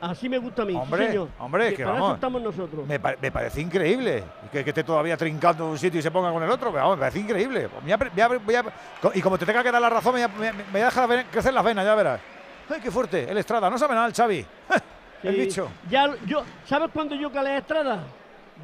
Así 0.00 0.28
me 0.28 0.38
gusta 0.38 0.62
a 0.62 0.64
mí. 0.64 0.72
sí, 0.72 0.78
Hombre, 0.78 1.06
señor. 1.08 1.28
hombre, 1.38 1.74
que 1.74 1.82
para 1.84 1.92
vamos. 1.92 2.08
eso 2.08 2.14
estamos 2.14 2.42
nosotros. 2.42 2.86
Me, 2.86 2.98
pa- 2.98 3.14
me 3.20 3.30
parece 3.30 3.60
increíble. 3.60 4.24
Que, 4.50 4.64
que 4.64 4.70
esté 4.70 4.82
todavía 4.82 5.16
trincando 5.16 5.66
un 5.68 5.76
sitio 5.78 6.00
y 6.00 6.02
se 6.02 6.10
ponga 6.10 6.32
con 6.32 6.42
el 6.42 6.50
otro. 6.50 6.72
vamos, 6.72 6.96
me 6.96 7.00
parece 7.00 7.18
increíble. 7.20 7.68
Voy 7.82 7.92
a 7.92 7.98
pre- 7.98 8.10
voy 8.10 8.20
a- 8.22 8.28
voy 8.38 8.54
a- 8.54 8.64
co- 9.02 9.12
y 9.14 9.20
como 9.20 9.36
te 9.36 9.44
tenga 9.44 9.62
que 9.62 9.70
dar 9.70 9.80
la 9.82 9.90
razón, 9.90 10.14
me, 10.14 10.26
voy 10.26 10.46
a- 10.80 10.84
dejar 10.84 11.24
crecer 11.30 11.52
las 11.52 11.64
venas, 11.64 11.84
ya 11.84 11.94
verás. 11.94 12.20
¡Ay, 12.68 12.80
qué 12.80 12.90
fuerte! 12.90 13.30
El 13.30 13.36
Estrada, 13.36 13.68
no 13.68 13.76
sabe 13.76 13.94
nada 13.94 14.06
el 14.06 14.14
Xavi. 14.14 14.46
el 15.24 15.36
bicho. 15.36 15.68
Ya, 15.90 16.08
yo, 16.26 16.44
¿Sabes 16.64 16.90
cuándo 16.92 17.14
yo 17.14 17.30
calé 17.30 17.50
a 17.50 17.58
Estrada? 17.58 18.04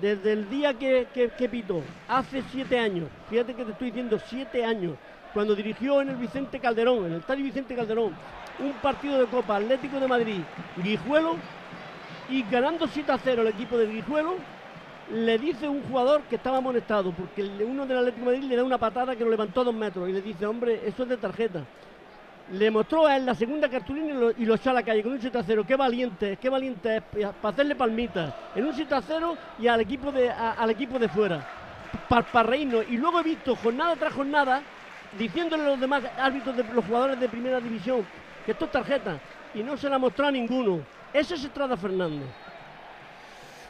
Desde 0.01 0.33
el 0.33 0.49
día 0.51 0.75
que, 0.75 1.09
que, 1.13 1.31
que 1.31 1.49
pitó, 1.49 1.83
hace 2.09 2.43
siete 2.53 2.79
años. 2.79 3.09
Fíjate 3.31 3.55
que 3.55 3.65
te 3.65 3.73
estoy 3.73 3.89
diciendo 3.89 4.19
siete 4.27 4.65
años. 4.65 4.93
Cuando 5.35 5.55
dirigió 5.55 6.01
en 6.01 6.11
el 6.11 6.17
Vicente 6.17 6.59
Calderón, 6.61 7.07
en 7.07 7.13
el 7.15 7.19
Estadio 7.21 7.45
Vicente 7.45 7.75
Calderón, 7.75 8.15
un 8.59 8.73
partido 8.75 9.19
de 9.19 9.27
Copa 9.27 9.57
Atlético 9.57 10.01
de 10.01 10.09
Madrid, 10.09 10.41
Guijuelo, 10.77 11.37
y 12.29 12.43
ganando 12.51 12.87
7 12.87 13.13
a 13.13 13.19
0 13.19 13.43
el 13.43 13.49
equipo 13.49 13.79
del 13.79 13.93
Guijuelo, 13.93 14.35
le 15.13 15.39
dice 15.39 15.69
un 15.69 15.83
jugador 15.85 16.23
que 16.23 16.37
estaba 16.37 16.59
amonestado, 16.59 17.13
porque 17.13 17.43
uno 17.65 17.87
del 17.87 17.99
Atlético 17.99 18.27
de 18.27 18.37
Madrid 18.37 18.49
le 18.49 18.57
da 18.57 18.65
una 18.65 18.79
patada 18.79 19.15
que 19.15 19.25
lo 19.25 19.31
levantó 19.31 19.61
a 19.61 19.65
dos 19.65 19.75
metros, 19.75 20.09
y 20.09 20.13
le 20.13 20.23
dice, 20.23 20.47
hombre, 20.47 20.81
eso 20.85 21.05
es 21.05 21.09
de 21.09 21.17
tarjeta 21.17 21.63
le 22.53 22.71
mostró 22.71 23.07
a 23.07 23.17
él 23.17 23.27
la 23.27 23.35
segunda 23.35 23.69
cartulina 23.69 24.07
y 24.07 24.13
lo, 24.13 24.31
y 24.31 24.53
echó 24.53 24.71
a 24.71 24.75
la 24.75 24.83
calle 24.83 25.03
con 25.03 25.13
un 25.13 25.21
7 25.21 25.37
a 25.39 25.43
0. 25.43 25.65
Qué 25.67 25.77
valiente, 25.77 26.39
qué 26.41 26.49
valiente 26.49 26.97
es 26.97 27.03
para 27.43 27.53
hacerle 27.53 27.75
palmitas 27.75 28.33
en 28.55 28.67
un 28.67 28.75
7 28.75 28.95
a 28.95 29.03
0 29.03 29.37
y 29.59 29.67
al 29.67 29.81
equipo 29.81 30.13
de, 30.13 30.31
al 30.31 30.71
equipo 30.71 30.99
de 30.99 31.09
fuera. 31.09 31.47
Para 32.09 32.43
reírnos. 32.45 32.85
Y 32.89 32.97
luego 32.97 33.21
he 33.21 33.25
visto 33.25 33.57
jornada 33.57 33.97
tras 33.97 34.13
jornada 34.13 34.63
diciéndole 35.19 35.65
a 35.65 35.69
los 35.69 35.81
demás 35.81 36.05
árbitros 36.19 36.57
de 36.57 36.65
los 36.65 36.85
jugadores 36.85 37.19
de 37.19 37.29
primera 37.29 37.61
división 37.61 38.07
que 38.47 38.53
esto 38.53 38.65
es 38.67 38.71
tarjeta 38.71 39.19
y 39.55 39.63
no 39.63 39.77
se 39.77 39.91
la 39.91 39.99
mostró 39.99 40.27
a 40.29 40.31
ninguno. 40.31 40.81
Ese 41.13 41.35
es 41.35 41.45
Estrada 41.45 41.77
Fernández. 41.77 42.29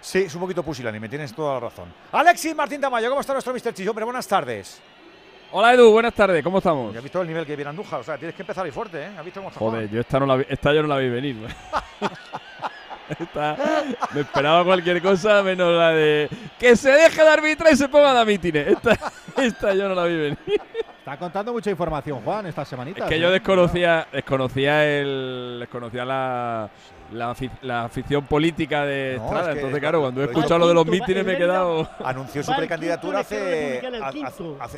Sí, 0.00 0.18
es 0.18 0.34
un 0.36 0.40
poquito 0.42 0.62
pusilánime, 0.62 1.08
tienes 1.08 1.34
toda 1.34 1.54
la 1.54 1.60
razón. 1.60 1.92
Alexis 2.12 2.54
Martín 2.54 2.80
Tamayo, 2.80 3.08
¿cómo 3.08 3.20
está 3.20 3.32
nuestro 3.32 3.52
Mr. 3.52 3.74
Chicho? 3.74 3.90
Hombre, 3.90 4.04
buenas 4.04 4.28
tardes. 4.28 4.80
Hola 5.52 5.74
Edu, 5.74 5.90
buenas 5.92 6.12
tardes, 6.14 6.42
¿cómo 6.44 6.58
estamos? 6.58 6.92
¿Ya 6.92 6.98
has 6.98 7.02
visto 7.04 7.20
el 7.22 7.26
nivel 7.28 7.46
que 7.46 7.56
viene 7.56 7.70
Andújar? 7.70 8.00
O 8.00 8.04
sea, 8.04 8.18
tienes 8.18 8.34
que 8.36 8.42
empezar 8.42 8.64
ahí 8.64 8.70
fuerte, 8.70 9.02
¿eh? 9.02 9.10
¿Has 9.18 9.24
visto 9.24 9.40
cómo 9.40 9.48
está 9.48 9.58
Joder, 9.60 9.88
yo 9.90 10.00
esta, 10.00 10.20
no 10.20 10.26
la 10.26 10.36
vi- 10.36 10.46
esta 10.48 10.72
yo 10.74 10.82
no 10.82 10.88
la 10.88 10.96
vi 10.98 11.08
venir. 11.08 11.36
Esta- 13.08 13.56
me 14.12 14.20
esperaba 14.22 14.64
cualquier 14.64 15.00
cosa 15.00 15.40
menos 15.44 15.72
la 15.72 15.90
de 15.90 16.28
que 16.58 16.74
se 16.74 16.90
deje 16.90 17.22
de 17.22 17.28
arbitrar 17.28 17.72
y 17.72 17.76
se 17.76 17.88
ponga 17.88 18.20
a 18.20 18.24
mítines. 18.24 18.66
Esta, 18.66 18.98
esta 19.36 19.74
yo 19.74 19.88
no 19.88 19.94
la 19.94 20.04
vi 20.06 20.16
venir. 20.16 20.38
Está 21.06 21.18
contando 21.18 21.52
mucha 21.52 21.70
información, 21.70 22.20
Juan, 22.24 22.46
esta 22.46 22.64
semanita. 22.64 23.04
Es 23.04 23.08
que 23.08 23.20
yo 23.20 23.30
desconocía, 23.30 24.08
desconocía 24.12 24.84
el, 24.84 25.58
desconocía 25.60 26.04
la, 26.04 26.68
la, 27.12 27.32
afi- 27.34 27.50
la 27.62 27.84
afición 27.84 28.24
política 28.26 28.84
de 28.84 29.16
No, 29.18 29.24
Estrada. 29.24 29.40
es 29.42 29.46
que 29.46 29.52
Entonces, 29.60 29.76
es- 29.76 29.80
claro, 29.80 30.00
cuando 30.00 30.22
he 30.22 30.24
escuchado 30.26 30.58
lo 30.58 30.68
de 30.68 30.74
los 30.74 30.86
mítines 30.86 31.24
me 31.24 31.34
he 31.34 31.36
quedado. 31.38 31.88
Anunció 32.04 32.42
su 32.42 32.54
precandidatura 32.54 33.20
hace, 33.20 33.82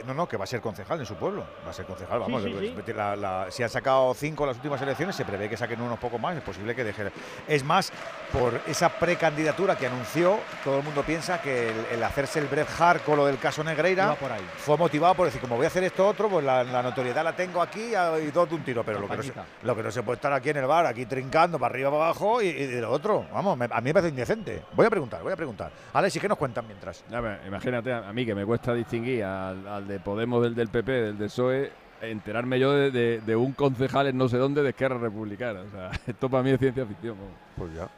No, 0.07 0.14
no, 0.14 0.29
que 0.29 0.37
va 0.37 0.45
a 0.45 0.47
ser 0.47 0.61
concejal 0.61 1.01
en 1.01 1.07
su 1.07 1.14
pueblo. 1.14 1.45
Va 1.67 1.71
a 1.71 1.75
ser 1.75 1.85
concejal, 1.87 2.19
vamos. 2.21 2.43
sí, 2.43 2.51
le- 2.51 2.83
sí. 2.85 2.93
la- 2.95 3.17
la- 3.17 3.47
si 3.51 3.62
han 3.62 3.71
sacado 3.71 4.12
cinco 4.14 4.45
en 4.45 4.49
las 4.49 4.57
últimas 4.57 4.81
elecciones, 4.83 5.17
se 5.17 5.25
prevé 5.25 5.49
que 5.49 5.57
saquen 5.57 5.81
unos 5.81 5.99
pocos 5.99 6.21
más. 6.21 6.37
Es 6.37 6.43
posible 6.43 6.75
que 6.75 6.85
deje. 6.85 7.11
Es 7.47 7.64
más, 7.64 7.93
por 8.33 8.61
esa 8.67 8.88
precandidatura 8.88 9.77
que 9.77 9.87
anunció, 9.87 10.38
todo 10.64 10.79
el 10.79 10.85
mundo 10.85 11.03
piensa 11.03 11.41
que 11.41 11.69
el, 11.71 11.77
el 11.93 12.03
hacerse 12.03 12.38
el 12.38 12.47
Bret 12.47 12.69
Hart 12.79 13.05
con 13.05 13.17
lo 13.17 13.27
del 13.27 13.38
caso 13.38 13.62
Negreira 13.64 14.05
Iba 14.05 14.14
por 14.17 14.33
ahí. 14.33 14.43
fue 14.59 14.77
motivado 14.77 15.14
por 15.14 15.27
decir, 15.27 15.41
como 15.41 15.57
voy 15.57 15.64
a 15.64 15.69
hacer 15.69 15.85
esto 15.85 16.07
otro, 16.07 16.29
pues 16.29 16.45
la, 16.45 16.64
la 16.64 16.83
notoriedad 16.83 17.25
la 17.25 17.35
tengo 17.35 17.61
aquí 17.62 17.93
y 17.93 18.31
todo 18.31 18.47
de 18.47 18.55
un 18.55 18.62
tiro. 18.64 18.85
Pero 18.85 19.01
lo 19.01 19.09
que, 19.09 19.17
no 19.17 19.23
se, 19.23 19.33
lo 19.62 19.77
que 19.77 19.83
no 19.83 19.91
se 19.91 20.03
puede 20.03 20.17
estar 20.17 20.33
aquí 20.33 20.51
en 20.51 20.59
el 20.59 20.67
bar, 20.67 20.87
aquí 20.87 21.07
trincando 21.07 21.59
para 21.59 21.73
arriba, 21.73 21.91
para 21.91 22.05
abajo 22.05 22.17
y, 22.42 22.46
y 22.46 22.66
de 22.66 22.81
lo 22.81 22.90
otro. 22.90 23.26
Vamos, 23.33 23.57
me- 23.57 23.66
a 23.70 23.81
mí 23.81 23.85
me 23.85 23.94
parece 23.94 24.11
indecente. 24.11 24.62
Voy 24.74 24.87
a 24.87 24.90
preguntar, 24.90 25.22
voy 25.22 25.33
a 25.33 25.37
preguntar. 25.37 25.70
Alexis, 25.92 26.20
¿qué 26.20 26.28
nos 26.28 26.38
cuentan 26.38 26.66
mientras? 26.66 27.04
Imagínate 27.46 27.92
a, 27.92 28.09
a 28.09 28.12
mí 28.12 28.24
que 28.26 28.35
me 28.35 28.44
cuesta 28.44 28.74
distinguir 28.74 29.24
al, 29.24 29.66
al 29.66 29.87
de 29.88 30.00
Podemos 30.00 30.42
del 30.42 30.54
del 30.54 30.68
PP, 30.68 30.92
del 30.92 31.18
de 31.18 31.24
PSOE, 31.26 31.72
enterarme 32.02 32.59
yo 32.61 32.72
de, 32.72 32.90
de- 32.90 33.20
de 33.20 33.37
un 33.37 33.52
concejal 33.52 34.07
en 34.09 34.16
no 34.18 34.28
sé 34.28 34.37
dónde 34.38 34.62
de 34.62 34.70
Esquerra 34.70 34.98
Republicana. 34.98 35.61
O 35.61 35.70
sea, 35.70 35.90
esto 36.07 36.28
para 36.28 36.42
mí 36.42 36.50
es 36.50 36.59
ciencia 36.59 36.87
ficción. 36.87 37.16
vamos. 37.18 37.35
Pues 37.57 37.74
ya. 37.74 37.88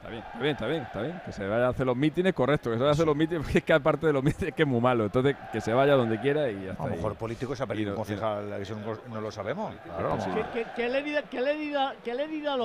Está 0.00 0.08
bien, 0.10 0.22
está 0.24 0.38
bien, 0.40 0.52
está 0.54 0.66
bien, 0.66 0.82
está 0.82 1.02
bien. 1.02 1.20
Que 1.26 1.32
se 1.32 1.46
vaya 1.46 1.66
a 1.66 1.68
hacer 1.70 1.84
los 1.86 1.96
mítines, 1.96 2.32
correcto. 2.32 2.70
Que 2.70 2.76
se 2.76 2.80
vaya 2.80 2.90
a 2.90 2.92
hacer 2.94 3.06
los 3.06 3.16
mítines, 3.16 3.42
porque 3.42 3.58
es 3.58 3.64
que 3.64 3.72
aparte 3.74 4.06
de 4.06 4.12
los 4.14 4.22
mítines 4.24 4.48
es 4.48 4.54
que 4.54 4.62
es 4.62 4.68
muy 4.68 4.80
malo. 4.80 5.04
Entonces, 5.04 5.36
que 5.52 5.60
se 5.60 5.72
vaya 5.74 5.94
donde 5.94 6.18
quiera 6.20 6.50
y 6.50 6.64
ya 6.64 6.70
está. 6.72 6.84
A 6.84 6.86
lo 6.88 6.96
mejor 6.96 7.16
político 7.16 7.54
se 7.54 7.62
ha 7.62 7.66
perdido 7.66 7.90
no- 7.90 7.98
un 7.98 8.04
concejal, 8.04 8.52
eso 8.54 8.76
no, 9.08 9.20
lo 9.20 9.30
sabemos. 9.30 9.74
Claro, 9.84 10.18
Sí. 10.20 10.30
Lérida, 10.30 11.22
que, 11.22 11.40
Lérida, 11.40 11.94
que 12.02 12.14
Lérida 12.14 12.56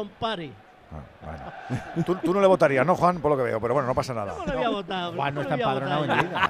ampare. 0.92 2.04
Tú, 2.06 2.16
tú 2.16 2.34
no 2.34 2.42
le 2.42 2.48
votarías, 2.48 2.86
¿no, 2.86 2.96
Juan? 2.96 3.20
Por 3.20 3.32
lo 3.32 3.38
que 3.38 3.44
veo, 3.44 3.60
pero 3.60 3.74
bueno, 3.74 3.88
no 3.88 3.96
pasa 3.96 4.14
nada. 4.14 4.34
¿Cómo 4.34 4.46
le 4.46 4.56
voy 4.56 4.64
a 4.66 4.70
votar? 4.70 5.14
Juan 5.16 5.34
no 5.36 5.42
¿Cómo 5.44 5.54
está 5.56 5.56
empadronado 5.56 6.04
en 6.04 6.08
votar? 6.10 6.24
Lérida. 6.24 6.50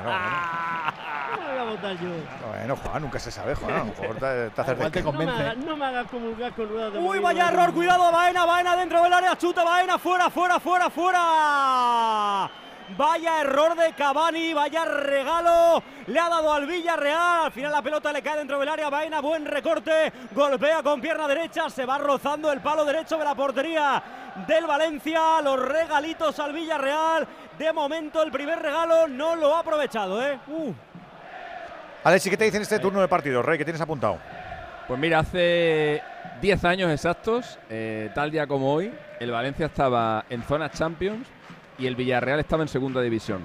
¿Cómo 1.36 1.48
le 1.48 1.52
voy 1.54 1.60
a 1.60 1.64
votar 1.72 1.94
yo. 1.98 2.10
Bueno, 2.48 2.76
Juan, 2.78 3.02
nunca 3.02 3.20
se 3.20 3.32
sabe, 3.32 3.56
Juan. 3.56 3.74
A 3.74 3.78
lo 3.80 3.86
mejor 3.86 4.16
te, 4.18 4.50
te 4.50 4.62
haces 4.62 4.80
de 4.80 4.92
que- 4.92 5.02
No 5.04 5.12
me 5.14 5.24
hagas 5.32 5.58
no 5.58 5.78
me 5.78 5.86
hagas 5.86 6.08
comulgar 6.08 6.52
con 6.54 6.70
ruedas 6.70 6.94
de 6.94 7.00
Uy, 7.00 7.20
vaya 7.20 7.48
error, 7.50 7.74
cuidado, 7.74 8.12
Baena, 8.12 8.46
Baena 8.46 8.76
dentro 8.76 9.02
del 9.04 9.14
área, 9.14 9.38
chuta 9.38 9.64
Baena, 9.64 9.98
fuera, 9.98 10.30
fuera, 10.30 10.60
fuera, 10.60 10.90
fuera. 10.90 12.50
Vaya 12.98 13.42
error 13.42 13.76
de 13.76 13.94
Cavani, 13.94 14.54
vaya 14.54 14.86
regalo, 14.86 15.82
le 16.06 16.20
ha 16.20 16.30
dado 16.30 16.54
al 16.54 16.68
Villarreal, 16.68 17.46
al 17.46 17.52
final 17.52 17.72
la 17.72 17.82
pelota 17.82 18.14
le 18.14 18.22
cae 18.22 18.38
dentro 18.38 18.60
del 18.60 18.70
área, 18.70 18.90
Baena, 18.90 19.22
buen 19.22 19.44
recorte, 19.46 20.14
golpea 20.32 20.84
con 20.84 21.02
pierna 21.02 21.28
derecha, 21.28 21.68
se 21.70 21.84
va 21.84 21.98
rozando 21.98 22.52
el 22.52 22.62
palo 22.62 22.86
derecho 22.86 23.18
de 23.18 23.24
la 23.24 23.34
portería 23.34 24.04
del 24.48 24.68
Valencia, 24.68 25.42
los 25.42 25.60
regalitos 25.60 26.40
al 26.40 26.54
Villarreal, 26.54 27.28
de 27.58 27.74
momento 27.74 28.22
el 28.22 28.32
primer 28.32 28.60
regalo 28.60 29.08
no 29.08 29.36
lo 29.36 29.56
ha 29.56 29.62
aprovechado, 29.62 30.24
¿eh? 30.24 30.40
Uh. 30.48 30.72
Alexi, 32.04 32.30
¿qué 32.30 32.38
te 32.38 32.46
dicen 32.46 32.62
este 32.62 32.78
turno 32.78 33.02
de 33.02 33.08
partido, 33.08 33.42
Rey? 33.42 33.58
¿Qué 33.58 33.66
tienes 33.66 33.82
apuntado? 33.82 34.20
Pues 34.88 35.00
mira, 35.00 35.20
hace 35.20 36.04
10 36.40 36.66
años 36.66 36.92
exactos, 36.92 37.58
eh, 37.68 38.12
tal 38.14 38.30
día 38.30 38.46
como 38.46 38.72
hoy, 38.72 38.94
el 39.20 39.32
Valencia 39.32 39.66
estaba 39.66 40.24
en 40.30 40.44
zona 40.44 40.70
Champions 40.70 41.28
y 41.78 41.88
el 41.88 41.96
Villarreal 41.96 42.40
estaba 42.40 42.64
en 42.64 42.70
segunda 42.70 43.02
división. 43.02 43.42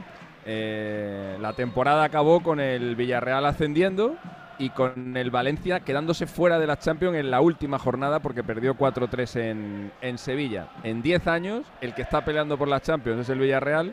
Eh, 0.46 1.36
la 1.40 1.52
temporada 1.52 2.04
acabó 2.04 2.42
con 2.42 2.60
el 2.60 2.96
Villarreal 2.96 3.44
ascendiendo 3.44 4.16
y 4.58 4.70
con 4.70 5.16
el 5.16 5.30
Valencia 5.30 5.80
quedándose 5.80 6.26
fuera 6.26 6.58
de 6.58 6.66
la 6.66 6.78
Champions 6.78 7.16
en 7.16 7.30
la 7.30 7.40
última 7.40 7.78
jornada 7.78 8.20
porque 8.20 8.42
perdió 8.42 8.74
4-3 8.74 9.40
en, 9.40 9.92
en 10.00 10.18
Sevilla. 10.18 10.68
En 10.82 11.02
10 11.02 11.26
años, 11.26 11.66
el 11.80 11.94
que 11.94 12.02
está 12.02 12.24
peleando 12.24 12.58
por 12.58 12.68
la 12.68 12.80
Champions 12.80 13.20
es 13.20 13.28
el 13.28 13.38
Villarreal 13.38 13.92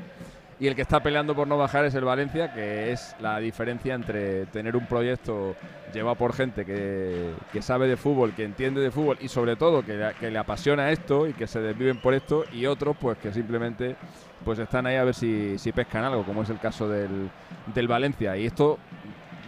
y 0.60 0.68
el 0.68 0.76
que 0.76 0.82
está 0.82 1.02
peleando 1.02 1.36
por 1.36 1.48
no 1.48 1.58
bajar 1.58 1.86
es 1.86 1.94
el 1.96 2.04
Valencia, 2.04 2.52
que 2.54 2.92
es 2.92 3.16
la 3.20 3.38
diferencia 3.40 3.94
entre 3.94 4.46
tener 4.48 4.76
un 4.76 4.88
proyecto 4.88 5.56
llevado 5.94 6.16
por 6.16 6.34
gente 6.34 6.66
que, 6.66 7.32
que 7.54 7.62
sabe 7.62 7.88
de 7.88 7.96
fútbol, 7.96 8.34
que 8.34 8.44
entiende 8.44 8.82
de 8.82 8.90
fútbol 8.92 9.18
y 9.22 9.28
sobre 9.28 9.56
todo 9.56 9.84
que, 9.86 10.12
que 10.20 10.32
le 10.32 10.40
apasiona 10.40 10.90
esto 10.92 11.28
y 11.28 11.34
que 11.34 11.46
se 11.48 11.60
desviven 11.62 11.98
por 12.02 12.14
esto 12.16 12.44
y 12.52 12.66
otros 12.66 12.98
pues 13.00 13.18
que 13.20 13.32
simplemente 13.32 13.96
pues 14.44 14.58
están 14.60 14.86
ahí 14.88 14.96
a 14.96 15.04
ver 15.04 15.14
si, 15.14 15.58
si 15.60 15.72
pescan 15.72 16.04
algo, 16.04 16.24
como 16.24 16.42
es 16.44 16.50
el 16.50 16.60
caso 16.60 16.88
del, 16.90 17.30
del 17.74 17.88
Valencia. 17.88 18.36
Y 18.38 18.46
esto, 18.48 18.78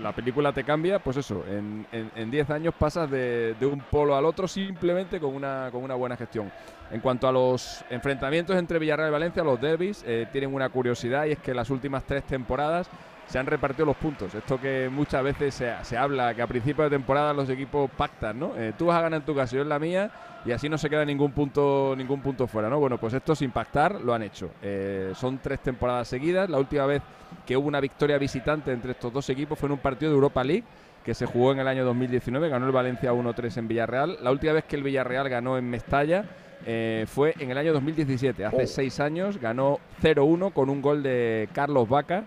la 0.02 0.12
película 0.14 0.52
te 0.54 0.64
cambia, 0.64 1.00
pues 1.00 1.18
eso, 1.18 1.44
en 1.50 1.86
en- 1.92 2.12
en 2.16 2.32
10 2.32 2.50
años 2.52 2.74
pasas 2.78 3.10
de, 3.10 3.56
de 3.60 3.66
un 3.66 3.80
polo 3.80 4.16
al 4.16 4.26
otro 4.26 4.48
simplemente 4.48 5.20
con 5.20 5.34
una, 5.36 5.70
con 5.72 5.84
una 5.84 5.96
buena 5.96 6.16
gestión. 6.16 6.52
En 6.92 7.02
cuanto 7.02 7.28
a 7.28 7.32
los 7.32 7.84
enfrentamientos 7.90 8.58
entre 8.58 8.80
Villarreal 8.80 9.10
y 9.10 9.12
Valencia, 9.12 9.44
los 9.44 9.62
derbis 9.62 10.04
eh, 10.08 10.28
tienen 10.32 10.54
una 10.54 10.70
curiosidad 10.70 11.26
y 11.26 11.32
es 11.34 11.40
que 11.40 11.54
las 11.54 11.70
últimas 11.70 12.04
tres 12.04 12.24
temporadas 12.24 12.90
se 13.28 13.38
han 13.38 13.46
repartido 13.46 13.86
los 13.86 13.96
puntos. 13.96 14.34
Esto 14.34 14.60
que 14.60 14.90
muchas 14.92 15.24
veces 15.24 15.54
se, 15.54 15.72
se 15.84 15.96
habla, 15.96 16.34
que 16.34 16.42
a 16.42 16.48
principio 16.48 16.84
de 16.84 16.90
temporada 16.90 17.32
los 17.32 17.48
equipos 17.48 17.90
pactan, 17.96 18.40
¿no? 18.40 18.54
Eh, 18.58 18.74
tú 18.76 18.88
vas 18.88 18.98
a 18.98 19.02
ganar 19.04 19.20
en 19.20 19.26
tu 19.26 19.36
casa, 19.36 19.56
yo 19.56 19.62
en 19.62 19.70
la 19.70 19.78
mía, 19.78 20.10
y 20.46 20.52
así 20.52 20.68
no 20.68 20.80
se 20.80 20.90
queda 20.90 21.06
ningún 21.06 21.32
punto, 21.32 21.94
ningún 21.96 22.22
punto 22.22 22.48
fuera, 22.48 22.70
¿no? 22.70 22.80
Bueno, 22.80 22.98
pues 22.98 23.14
esto 23.14 23.36
sin 23.36 23.52
pactar 23.52 24.02
lo 24.02 24.16
han 24.16 24.24
hecho. 24.24 24.50
Eh, 24.64 25.12
son 25.16 25.38
tres 25.38 25.60
temporadas 25.60 26.08
seguidas. 26.08 26.50
La 26.50 26.58
última 26.58 26.88
vez 26.88 27.04
que 27.46 27.56
hubo 27.56 27.68
una 27.68 27.80
victoria 27.80 28.18
visitante 28.18 28.72
entre 28.72 28.94
estos 28.94 29.14
dos 29.14 29.30
equipos 29.30 29.60
fue 29.60 29.68
en 29.68 29.74
un 29.74 29.80
partido 29.80 30.12
de 30.12 30.16
Europa 30.16 30.44
League 30.44 30.64
que 31.04 31.14
se 31.14 31.28
jugó 31.28 31.52
en 31.52 31.60
el 31.60 31.68
año 31.68 31.86
2019, 31.86 32.50
ganó 32.50 32.66
el 32.66 32.72
Valencia 32.72 33.14
1-3 33.14 33.58
en 33.58 33.68
Villarreal. 33.68 34.18
La 34.22 34.32
última 34.32 34.54
vez 34.54 34.64
que 34.66 34.76
el 34.76 34.84
Villarreal 34.84 35.30
ganó 35.30 35.58
en 35.58 35.70
Mestalla 35.70 36.26
eh, 36.66 37.06
fue 37.08 37.34
en 37.40 37.52
el 37.52 37.58
año 37.58 37.72
2017, 37.74 38.46
hace 38.46 38.64
Oh. 38.64 38.68
seis 38.68 39.00
años, 39.00 39.38
ganó 39.40 39.80
0-1 40.02 40.52
con 40.52 40.70
un 40.70 40.82
gol 40.82 41.04
de 41.04 41.48
Carlos 41.54 41.88
Vaca. 41.88 42.24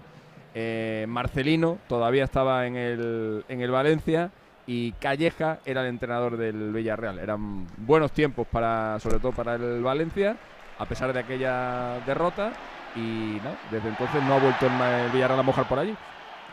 Eh, 0.54 1.06
Marcelino 1.08 1.78
todavía 1.88 2.24
estaba 2.24 2.66
en 2.66 2.76
el, 2.76 3.44
en 3.48 3.60
el 3.62 3.70
Valencia 3.70 4.30
y 4.66 4.92
Calleja 4.92 5.58
era 5.64 5.80
el 5.82 5.88
entrenador 5.88 6.36
del 6.36 6.72
Villarreal. 6.72 7.18
Eran 7.18 7.66
buenos 7.78 8.12
tiempos 8.12 8.46
para, 8.46 8.98
sobre 9.00 9.18
todo 9.18 9.32
para 9.32 9.54
el 9.54 9.82
Valencia, 9.82 10.36
a 10.78 10.84
pesar 10.86 11.12
de 11.12 11.20
aquella 11.20 11.98
derrota. 12.06 12.52
Y 12.94 13.38
no, 13.42 13.50
desde 13.70 13.88
entonces 13.88 14.22
no 14.24 14.34
ha 14.34 14.38
vuelto 14.38 14.66
el 14.66 15.10
Villarreal 15.12 15.40
a 15.40 15.42
mojar 15.42 15.66
por 15.66 15.78
allí. 15.78 15.94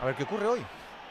A 0.00 0.06
ver 0.06 0.14
qué 0.14 0.22
ocurre 0.24 0.46
hoy. 0.46 0.60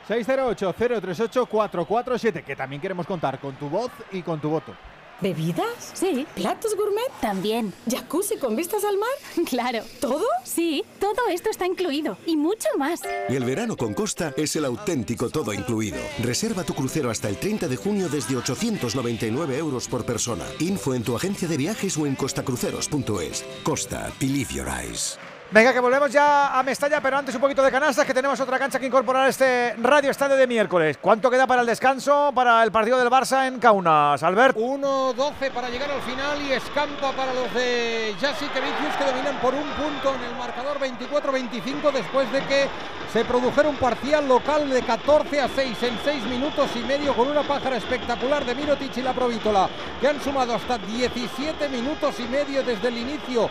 608-038-447, 0.07 2.43
que 2.43 2.55
también 2.55 2.81
queremos 2.81 3.05
contar 3.05 3.37
con 3.39 3.53
tu 3.55 3.69
voz 3.69 3.91
y 4.11 4.21
con 4.23 4.39
tu 4.39 4.49
voto. 4.49 4.73
¿Bebidas? 5.21 5.91
Sí. 5.93 6.25
¿Platos 6.35 6.75
gourmet? 6.75 7.09
También. 7.21 7.73
¿Jacuzzi 7.89 8.37
con 8.37 8.55
vistas 8.55 8.83
al 8.83 8.97
mar? 8.97 9.09
Claro. 9.49 9.83
¿Todo? 9.99 10.25
Sí, 10.43 10.83
todo 10.99 11.27
esto 11.31 11.49
está 11.49 11.65
incluido 11.65 12.17
y 12.25 12.37
mucho 12.37 12.67
más. 12.77 13.01
Y 13.29 13.35
el 13.35 13.43
verano 13.43 13.75
con 13.75 13.93
Costa 13.93 14.33
es 14.37 14.55
el 14.55 14.65
auténtico 14.65 15.29
todo 15.29 15.53
incluido. 15.53 15.97
Reserva 16.21 16.63
tu 16.63 16.73
crucero 16.73 17.09
hasta 17.09 17.29
el 17.29 17.37
30 17.37 17.67
de 17.67 17.75
junio 17.75 18.09
desde 18.09 18.35
899 18.35 19.57
euros 19.57 19.87
por 19.87 20.05
persona. 20.05 20.45
Info 20.59 20.93
en 20.93 21.03
tu 21.03 21.15
agencia 21.15 21.47
de 21.47 21.57
viajes 21.57 21.97
o 21.97 22.05
en 22.05 22.15
costacruceros.es. 22.15 23.45
Costa, 23.63 24.11
believe 24.19 24.53
your 24.53 24.67
eyes. 24.67 25.17
Venga, 25.51 25.73
que 25.73 25.79
volvemos 25.79 26.11
ya 26.11 26.59
a 26.59 26.61
Mestalla, 26.61 27.01
pero 27.01 27.17
antes 27.17 27.33
un 27.33 27.41
poquito 27.41 27.63
de 27.63 27.71
canastas, 27.71 28.05
que 28.05 28.13
tenemos 28.13 28.39
otra 28.39 28.59
cancha 28.59 28.79
que 28.79 28.85
incorporar 28.85 29.27
este 29.27 29.73
Radio 29.81 30.11
Estadio 30.11 30.35
de 30.35 30.45
miércoles. 30.45 30.99
¿Cuánto 31.01 31.31
queda 31.31 31.47
para 31.47 31.61
el 31.61 31.67
descanso 31.67 32.31
para 32.35 32.63
el 32.63 32.71
partido 32.71 32.99
del 32.99 33.09
Barça 33.09 33.47
en 33.47 33.57
Kaunas, 33.57 34.21
Albert? 34.21 34.55
1-12 34.55 35.49
para 35.51 35.69
llegar 35.69 35.89
al 35.89 36.01
final 36.01 36.39
y 36.43 36.51
escampa 36.51 37.13
para 37.13 37.33
los 37.33 37.51
de 37.55 38.13
Jasic 38.21 38.53
Vicius 38.53 38.95
que 38.95 39.05
dominan 39.05 39.41
por 39.41 39.55
un 39.55 39.67
punto 39.71 40.13
en 40.13 40.23
el 40.25 40.35
marcador 40.35 40.77
24-25 40.77 41.93
después 41.93 42.31
de 42.31 42.41
que 42.45 42.67
se 43.11 43.25
produjera 43.25 43.69
un 43.69 43.77
parcial 43.77 44.27
local 44.27 44.69
de 44.69 44.83
14 44.83 45.41
a 45.41 45.47
6 45.47 45.77
en 45.81 45.99
6 46.03 46.23
minutos 46.25 46.69
y 46.75 46.79
medio 46.81 47.15
con 47.15 47.27
una 47.27 47.41
pájara 47.41 47.77
espectacular 47.77 48.45
de 48.45 48.53
Mirotic 48.53 48.95
y 48.97 49.01
la 49.01 49.13
Provítola 49.13 49.67
que 49.99 50.09
han 50.09 50.21
sumado 50.21 50.53
hasta 50.53 50.77
17 50.77 51.69
minutos 51.69 52.19
y 52.19 52.27
medio 52.27 52.61
desde 52.61 52.89
el 52.89 52.99
inicio 52.99 53.49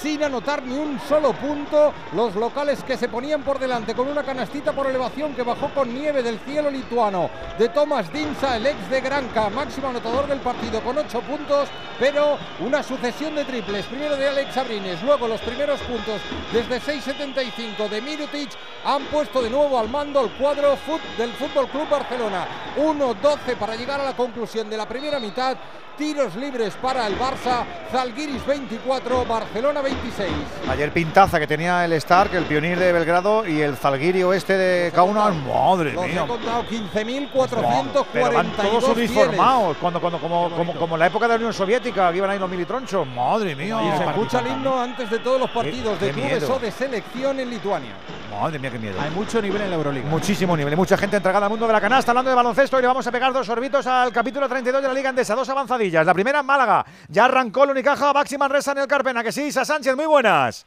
sin 0.00 0.22
anotar 0.22 0.62
ni 0.62 0.76
un 0.76 1.00
solo 1.08 1.32
punto. 1.32 1.92
Los 2.12 2.34
locales 2.34 2.82
que 2.84 2.96
se 2.96 3.08
ponían 3.08 3.42
por 3.42 3.58
delante 3.58 3.94
con 3.94 4.08
una 4.08 4.22
canastita 4.22 4.72
por 4.72 4.86
elevación 4.86 5.34
que 5.34 5.42
bajó 5.42 5.70
con 5.70 5.92
nieve 5.92 6.22
del 6.22 6.38
cielo 6.40 6.70
lituano 6.70 7.30
de 7.58 7.68
Tomás 7.68 8.12
Dinsa, 8.12 8.56
el 8.56 8.66
ex 8.66 8.90
de 8.90 9.00
Granca, 9.00 9.48
máximo 9.50 9.88
anotador 9.88 10.26
del 10.26 10.40
partido 10.40 10.80
con 10.80 10.98
ocho 10.98 11.20
puntos, 11.22 11.68
pero 11.98 12.38
una 12.60 12.82
sucesión 12.82 13.34
de 13.34 13.44
triples. 13.44 13.86
Primero 13.86 14.16
de 14.16 14.28
Alex 14.28 14.56
Abrines, 14.56 15.02
luego 15.02 15.28
los 15.28 15.40
primeros 15.40 15.80
puntos 15.80 16.20
desde 16.52 16.80
6.75 16.80 17.88
de 17.88 18.00
Mirutic 18.00 18.50
han 18.84 19.04
puesto 19.06 19.42
de 19.42 19.50
nuevo 19.50 19.78
al 19.78 19.88
mando 19.88 20.20
el 20.20 20.30
cuadro 20.32 20.76
del 21.18 21.32
Fútbol 21.32 21.68
Club 21.68 21.88
Barcelona. 21.88 22.46
1-12 22.76 23.56
para 23.58 23.74
llegar 23.74 24.00
a 24.00 24.04
la 24.04 24.16
conclusión 24.16 24.68
de 24.68 24.76
la 24.76 24.86
primera 24.86 25.18
mitad. 25.18 25.56
Tiros 25.96 26.36
libres 26.36 26.74
para 26.74 27.06
el 27.06 27.18
Barça, 27.18 27.64
Zalgiris 27.90 28.44
24, 28.44 29.24
Barcelona 29.24 29.80
26. 29.86 30.28
Ayer 30.68 30.92
pintaza 30.92 31.38
que 31.38 31.46
tenía 31.46 31.84
el 31.84 31.92
Stark, 31.92 32.34
el 32.34 32.44
Pionir 32.44 32.76
de 32.78 32.92
Belgrado 32.92 33.46
y 33.46 33.60
el 33.60 33.76
Zalgirio 33.76 34.32
este 34.32 34.56
de 34.56 34.92
Kaunas. 34.92 35.32
Madre 35.34 35.92
Los 35.92 36.06
mía. 36.06 36.26
contado 36.26 36.64
Pero 36.68 38.32
van 38.32 38.52
15.442 38.52 38.80
todos 38.80 38.96
uniformados, 38.96 39.76
cuando, 39.80 40.00
cuando, 40.00 40.18
como, 40.18 40.50
como, 40.50 40.74
como 40.74 40.96
en 40.96 41.00
la 41.00 41.06
época 41.06 41.26
de 41.26 41.34
la 41.34 41.36
Unión 41.36 41.52
Soviética, 41.52 42.10
que 42.10 42.18
iban 42.18 42.30
ahí 42.30 42.38
los 42.38 42.50
militronchos. 42.50 43.06
Madre 43.06 43.54
mía. 43.54 43.78
Y 43.80 43.98
se 43.98 44.04
escucha 44.04 44.40
el 44.40 44.48
himno 44.48 44.80
antes 44.80 45.08
de 45.08 45.20
todos 45.20 45.40
los 45.40 45.50
partidos 45.50 45.98
qué 45.98 46.06
de 46.06 46.12
clubes 46.12 46.32
miedo. 46.40 46.54
o 46.54 46.58
de 46.58 46.70
selección 46.72 47.38
en 47.38 47.50
Lituania. 47.50 47.92
Madre 48.40 48.58
mía, 48.58 48.70
qué 48.70 48.78
miedo. 48.78 49.00
Hay 49.00 49.10
mucho 49.10 49.40
nivel 49.40 49.62
en 49.62 49.70
la 49.70 49.76
Euroliga. 49.76 50.08
Muchísimo 50.08 50.56
nivel, 50.56 50.76
mucha 50.76 50.96
gente 50.96 51.16
entregada 51.16 51.46
al 51.46 51.50
mundo 51.50 51.66
de 51.66 51.72
la 51.72 51.80
canasta, 51.80 52.10
hablando 52.10 52.30
de 52.30 52.34
baloncesto, 52.34 52.78
y 52.78 52.82
le 52.82 52.88
vamos 52.88 53.06
a 53.06 53.12
pegar 53.12 53.32
dos 53.32 53.46
sorbitos 53.46 53.86
al 53.86 54.12
capítulo 54.12 54.48
32 54.48 54.82
de 54.82 54.88
la 54.88 54.94
Liga 54.94 55.10
Endesa, 55.10 55.34
dos 55.36 55.48
avanzadillas. 55.48 56.04
La 56.04 56.12
primera 56.12 56.40
en 56.40 56.46
Málaga, 56.46 56.84
ya 57.08 57.26
arrancó 57.26 57.64
el 57.64 57.70
Unicaja, 57.70 58.12
Baxi 58.12 58.36
Manresa 58.36 58.72
en 58.72 58.78
el 58.78 58.86
Carpena, 58.88 59.22
que 59.22 59.30
sí, 59.30 59.44
Isa 59.44 59.64
Muy 59.76 60.06
buenas. 60.06 60.64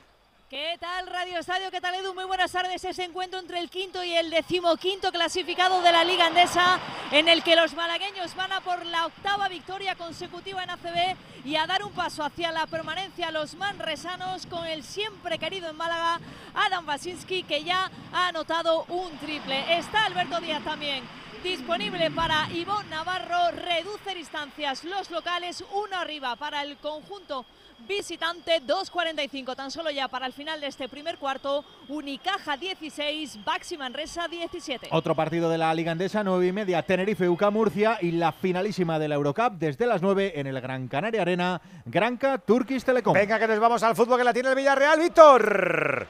¿Qué 0.52 0.78
tal 0.80 1.08
Radio 1.08 1.40
Estadio? 1.40 1.72
¿Qué 1.72 1.82
tal 1.82 1.96
Edu? 1.96 2.14
Muy 2.14 2.26
buenas 2.26 2.52
tardes. 2.52 2.86
Ese 2.86 3.04
encuentro 3.04 3.40
entre 3.40 3.60
el 3.60 3.68
quinto 3.68 4.04
y 4.04 4.14
el 4.14 4.30
decimoquinto 4.30 5.12
clasificado 5.12 5.82
de 5.82 5.92
la 5.92 6.04
Liga 6.04 6.28
Andesa, 6.28 6.80
en 7.12 7.28
el 7.28 7.42
que 7.42 7.56
los 7.56 7.74
malagueños 7.74 8.36
van 8.36 8.52
a 8.52 8.62
por 8.62 8.86
la 8.86 9.08
octava 9.08 9.48
victoria 9.50 9.96
consecutiva 9.96 10.64
en 10.64 10.70
ACB 10.70 11.16
y 11.44 11.56
a 11.56 11.66
dar 11.66 11.84
un 11.84 11.92
paso 11.94 12.24
hacia 12.24 12.52
la 12.52 12.68
permanencia 12.68 13.32
los 13.32 13.56
manresanos 13.56 14.46
con 14.46 14.68
el 14.68 14.84
siempre 14.84 15.40
querido 15.40 15.72
en 15.72 15.76
Málaga 15.76 16.20
Adam 16.54 16.88
Wasinski, 16.88 17.42
que 17.42 17.64
ya 17.64 17.90
ha 18.14 18.28
anotado 18.28 18.84
un 18.90 19.18
triple. 19.18 19.76
Está 19.80 20.06
Alberto 20.06 20.40
Díaz 20.40 20.64
también 20.64 21.04
disponible 21.44 22.12
para 22.12 22.48
Ivonne 22.52 22.90
Navarro. 22.90 23.52
Reduce 23.52 24.14
distancias 24.14 24.84
los 24.84 25.10
locales, 25.10 25.64
uno 25.72 25.98
arriba 25.98 26.36
para 26.36 26.62
el 26.62 26.78
conjunto 26.78 27.46
visitante, 27.88 28.62
2.45 28.66 29.56
tan 29.56 29.72
solo 29.72 29.92
ya 29.92 30.08
para 30.08 30.26
el 30.26 30.34
final 30.34 30.60
de 30.62 30.68
este 30.68 30.88
primer 30.90 31.18
cuarto. 31.18 31.64
Unicaja 31.88 32.58
16, 32.58 33.44
Baxi 33.44 33.78
Manresa 33.78 34.28
17. 34.28 34.90
Otro 34.92 35.16
partido 35.16 35.50
de 35.50 35.58
la 35.58 35.74
Liga 35.74 35.92
Andesa, 35.92 36.24
9 36.24 36.48
y 36.48 36.52
media, 36.52 36.84
Tenerife, 36.84 37.28
UCA 37.28 37.50
Murcia 37.50 37.98
y 38.02 38.12
la 38.12 38.32
finalísima 38.32 39.00
de 39.00 39.08
la 39.08 39.16
Eurocup 39.16 39.54
desde 39.54 39.86
las 39.86 40.02
9 40.02 40.34
en 40.36 40.48
el 40.48 40.60
Gran 40.62 40.88
Canaria 40.88 41.22
Arena, 41.22 41.62
Granca, 41.86 42.38
Turkish 42.38 42.84
Telecom. 42.84 43.14
Venga, 43.14 43.40
que 43.40 43.48
nos 43.48 43.60
vamos 43.60 43.84
al 43.84 43.96
fútbol 43.96 44.18
que 44.18 44.24
la 44.24 44.34
tiene 44.34 44.50
el 44.50 44.56
Villarreal, 44.56 45.00
Víctor. 45.00 46.08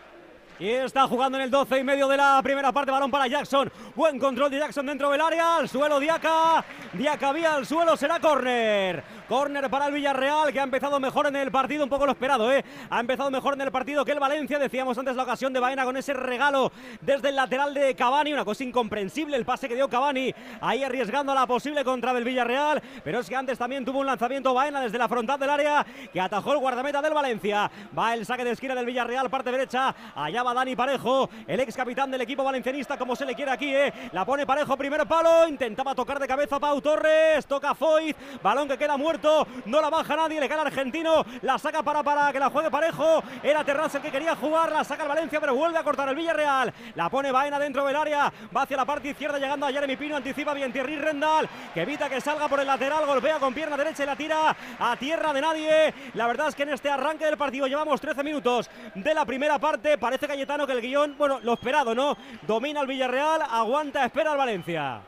Y 0.59 0.67
está 0.71 1.07
jugando 1.07 1.37
en 1.37 1.45
el 1.45 1.49
12 1.49 1.79
y 1.79 1.83
medio 1.85 2.05
de 2.09 2.17
la 2.17 2.41
primera 2.43 2.73
parte. 2.73 2.91
Balón 2.91 3.09
para 3.09 3.27
Jackson. 3.27 3.71
Buen 3.95 4.19
control 4.19 4.51
de 4.51 4.59
Jackson 4.59 4.85
dentro 4.85 5.09
del 5.09 5.21
área. 5.21 5.55
Al 5.55 5.69
suelo 5.69 6.01
Diaca. 6.01 6.65
Diaca 6.91 7.31
vía 7.31 7.55
al 7.55 7.65
suelo. 7.65 7.95
Será 7.95 8.19
córner. 8.19 9.01
Córner 9.29 9.69
para 9.69 9.85
el 9.85 9.93
Villarreal 9.93 10.51
que 10.51 10.59
ha 10.59 10.63
empezado 10.63 10.99
mejor 10.99 11.27
en 11.27 11.35
el 11.35 11.51
partido. 11.51 11.83
Un 11.83 11.89
poco 11.89 12.07
lo 12.07 12.13
esperado, 12.13 12.51
¿eh? 12.51 12.65
Ha 12.89 12.99
empezado 12.99 13.29
mejor 13.29 13.53
en 13.53 13.61
el 13.61 13.71
partido 13.71 14.03
que 14.03 14.11
el 14.11 14.19
Valencia. 14.19 14.57
Decíamos 14.57 14.97
antes 14.97 15.15
la 15.15 15.21
ocasión 15.21 15.53
de 15.53 15.59
Baena 15.59 15.85
con 15.85 15.95
ese 15.95 16.13
regalo 16.13 16.71
desde 16.99 17.29
el 17.29 17.35
lateral 17.35 17.75
de 17.75 17.93
Cavani. 17.93 18.33
Una 18.33 18.43
cosa 18.43 18.63
incomprensible 18.63 19.37
el 19.37 19.45
pase 19.45 19.67
que 19.67 19.75
dio 19.75 19.87
Cavani. 19.87 20.33
Ahí 20.61 20.83
arriesgando 20.83 21.35
la 21.35 21.45
posible 21.45 21.85
contra 21.85 22.11
del 22.11 22.23
Villarreal. 22.23 22.81
Pero 23.03 23.19
es 23.19 23.29
que 23.29 23.35
antes 23.35 23.59
también 23.59 23.85
tuvo 23.85 23.99
un 23.99 24.07
lanzamiento 24.07 24.51
Baena 24.51 24.81
desde 24.81 24.97
la 24.97 25.07
frontal 25.07 25.39
del 25.39 25.51
área 25.51 25.85
que 26.11 26.19
atajó 26.19 26.53
el 26.53 26.59
guardameta 26.59 26.99
del 26.99 27.13
Valencia. 27.13 27.69
Va 27.95 28.15
el 28.15 28.25
saque 28.25 28.43
de 28.43 28.51
esquina 28.53 28.73
del 28.73 28.87
Villarreal, 28.87 29.29
parte 29.29 29.51
derecha. 29.51 29.93
Allá 30.15 30.41
va 30.41 30.55
Dani 30.55 30.75
Parejo, 30.75 31.29
el 31.45 31.59
ex 31.59 31.75
capitán 31.75 32.09
del 32.09 32.21
equipo 32.21 32.43
valencianista, 32.43 32.97
como 32.97 33.15
se 33.15 33.27
le 33.27 33.35
quiere 33.35 33.51
aquí, 33.51 33.75
¿eh? 33.75 33.93
La 34.11 34.25
pone 34.25 34.47
Parejo, 34.47 34.75
primer 34.75 35.05
palo. 35.05 35.47
Intentaba 35.47 35.93
tocar 35.93 36.17
de 36.17 36.27
cabeza 36.27 36.59
Pau 36.59 36.81
Torres. 36.81 37.45
Toca 37.45 37.75
Foyt. 37.75 38.17
Balón 38.41 38.67
que 38.67 38.75
queda 38.75 38.97
muerto. 38.97 39.18
No 39.65 39.81
la 39.81 39.89
baja 39.89 40.15
nadie. 40.15 40.39
Le 40.39 40.45
al 40.45 40.59
argentino. 40.67 41.25
La 41.41 41.57
saca 41.57 41.83
para, 41.83 42.03
para 42.03 42.31
que 42.31 42.39
la 42.39 42.49
juegue 42.49 42.71
Parejo. 42.71 43.23
Era 43.43 43.63
Terraza 43.63 43.97
el 43.97 44.03
que 44.03 44.11
quería 44.11 44.35
jugar. 44.35 44.71
La 44.71 44.83
saca 44.83 45.03
el 45.03 45.09
Valencia, 45.09 45.39
pero 45.39 45.55
vuelve 45.55 45.77
a 45.77 45.83
cortar 45.83 46.09
el 46.09 46.15
Villarreal. 46.15 46.73
La 46.95 47.09
pone 47.09 47.31
Baena 47.31 47.59
dentro 47.59 47.85
del 47.85 47.95
área. 47.95 48.31
Va 48.55 48.63
hacia 48.63 48.77
la 48.77 48.85
parte 48.85 49.09
izquierda, 49.09 49.37
llegando 49.37 49.65
a 49.65 49.71
Jeremy 49.71 49.95
Pino. 49.95 50.15
Anticipa 50.15 50.53
bien 50.53 50.71
Thierry 50.71 50.97
Rendal, 50.97 51.49
que 51.73 51.81
evita 51.81 52.09
que 52.09 52.21
salga 52.21 52.47
por 52.47 52.59
el 52.59 52.67
lateral. 52.67 53.05
Golpea 53.05 53.39
con 53.39 53.53
pierna 53.53 53.77
derecha 53.77 54.03
y 54.03 54.05
la 54.05 54.15
tira 54.15 54.55
a 54.79 54.95
tierra 54.97 55.33
de 55.33 55.41
nadie. 55.41 55.93
La 56.13 56.27
verdad 56.27 56.47
es 56.47 56.55
que 56.55 56.63
en 56.63 56.69
este 56.69 56.89
arranque 56.89 57.25
del 57.25 57.37
partido 57.37 57.67
llevamos 57.67 57.99
13 58.01 58.23
minutos 58.23 58.69
de 58.95 59.13
la 59.13 59.25
primera 59.25 59.59
parte. 59.59 59.97
Parece 59.97 60.27
Cayetano 60.27 60.65
que 60.65 60.73
el 60.73 60.81
guion, 60.81 61.15
bueno, 61.17 61.39
lo 61.41 61.53
esperado, 61.53 61.93
¿no? 61.93 62.17
Domina 62.43 62.81
el 62.81 62.87
Villarreal, 62.87 63.41
aguanta, 63.41 64.05
espera 64.05 64.31
el 64.31 64.37
Valencia. 64.37 65.01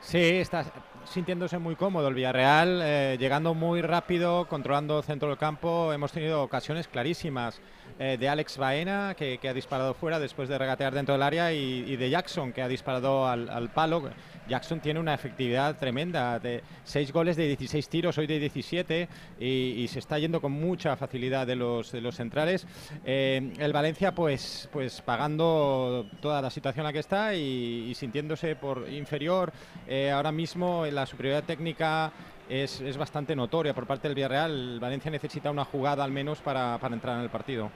Sí, 0.00 0.40
está 0.40 0.64
sintiéndose 1.12 1.58
muy 1.58 1.76
cómodo 1.76 2.08
el 2.08 2.14
Villarreal, 2.14 2.80
eh, 2.82 3.16
llegando 3.20 3.52
muy 3.54 3.82
rápido, 3.82 4.48
controlando 4.48 5.02
centro 5.02 5.28
del 5.28 5.36
campo. 5.36 5.92
Hemos 5.92 6.10
tenido 6.10 6.42
ocasiones 6.42 6.88
clarísimas 6.88 7.60
eh, 7.98 8.16
de 8.18 8.28
Alex 8.28 8.58
Baena, 8.58 9.14
que, 9.16 9.38
que, 9.38 9.48
ha 9.48 9.54
disparado 9.54 9.94
fuera 9.94 10.18
después 10.18 10.48
de 10.48 10.58
regatear 10.58 10.94
dentro 10.94 11.14
del 11.14 11.22
área, 11.22 11.52
y, 11.52 11.96
de 11.96 12.10
Jackson, 12.10 12.52
que 12.52 12.62
ha 12.62 12.68
disparado 12.68 13.26
al, 13.26 13.48
al, 13.48 13.70
palo. 13.70 14.10
Jackson 14.48 14.80
tiene 14.80 14.98
una 14.98 15.14
efectividad 15.14 15.78
tremenda, 15.78 16.38
de 16.38 16.62
6 16.84 17.12
goles 17.12 17.36
de 17.36 17.46
16 17.46 17.88
tiros, 17.88 18.18
hoy 18.18 18.26
de 18.26 18.38
17, 18.38 19.08
y, 19.40 19.86
se 19.88 19.98
está 19.98 20.18
yendo 20.18 20.40
con 20.40 20.52
mucha 20.52 20.96
facilidad 20.96 21.46
de 21.46 21.56
los, 21.56 21.92
de 21.92 22.00
los 22.00 22.16
centrales. 22.16 22.66
Eh, 23.04 23.52
el 23.58 23.72
Valencia, 23.72 24.14
pues, 24.14 24.68
pues 24.72 25.00
pagando 25.02 26.06
toda 26.20 26.42
la 26.42 26.50
situación 26.50 26.82
en 26.82 26.86
la 26.86 26.92
que 26.92 26.98
está 26.98 27.34
y, 27.34 27.94
sintiéndose 27.94 28.56
por 28.56 28.88
inferior. 28.88 29.52
Eh, 29.86 30.10
ahora 30.10 30.32
mismo 30.32 30.86
la 30.86 31.06
superioridad 31.06 31.44
técnica 31.44 32.12
es, 32.52 32.80
es, 32.82 32.98
bastante 32.98 33.34
notoria 33.34 33.72
por 33.72 33.86
parte 33.86 34.08
del 34.08 34.14
Villarreal. 34.14 34.78
Valencia 34.78 35.10
necesita 35.10 35.50
una 35.50 35.64
jugada 35.64 36.04
al 36.04 36.12
menos 36.12 36.40
para, 36.40 36.78
para 36.78 36.94
entrar 36.94 37.16
en 37.16 37.22
el 37.22 37.30
partido. 37.30 37.70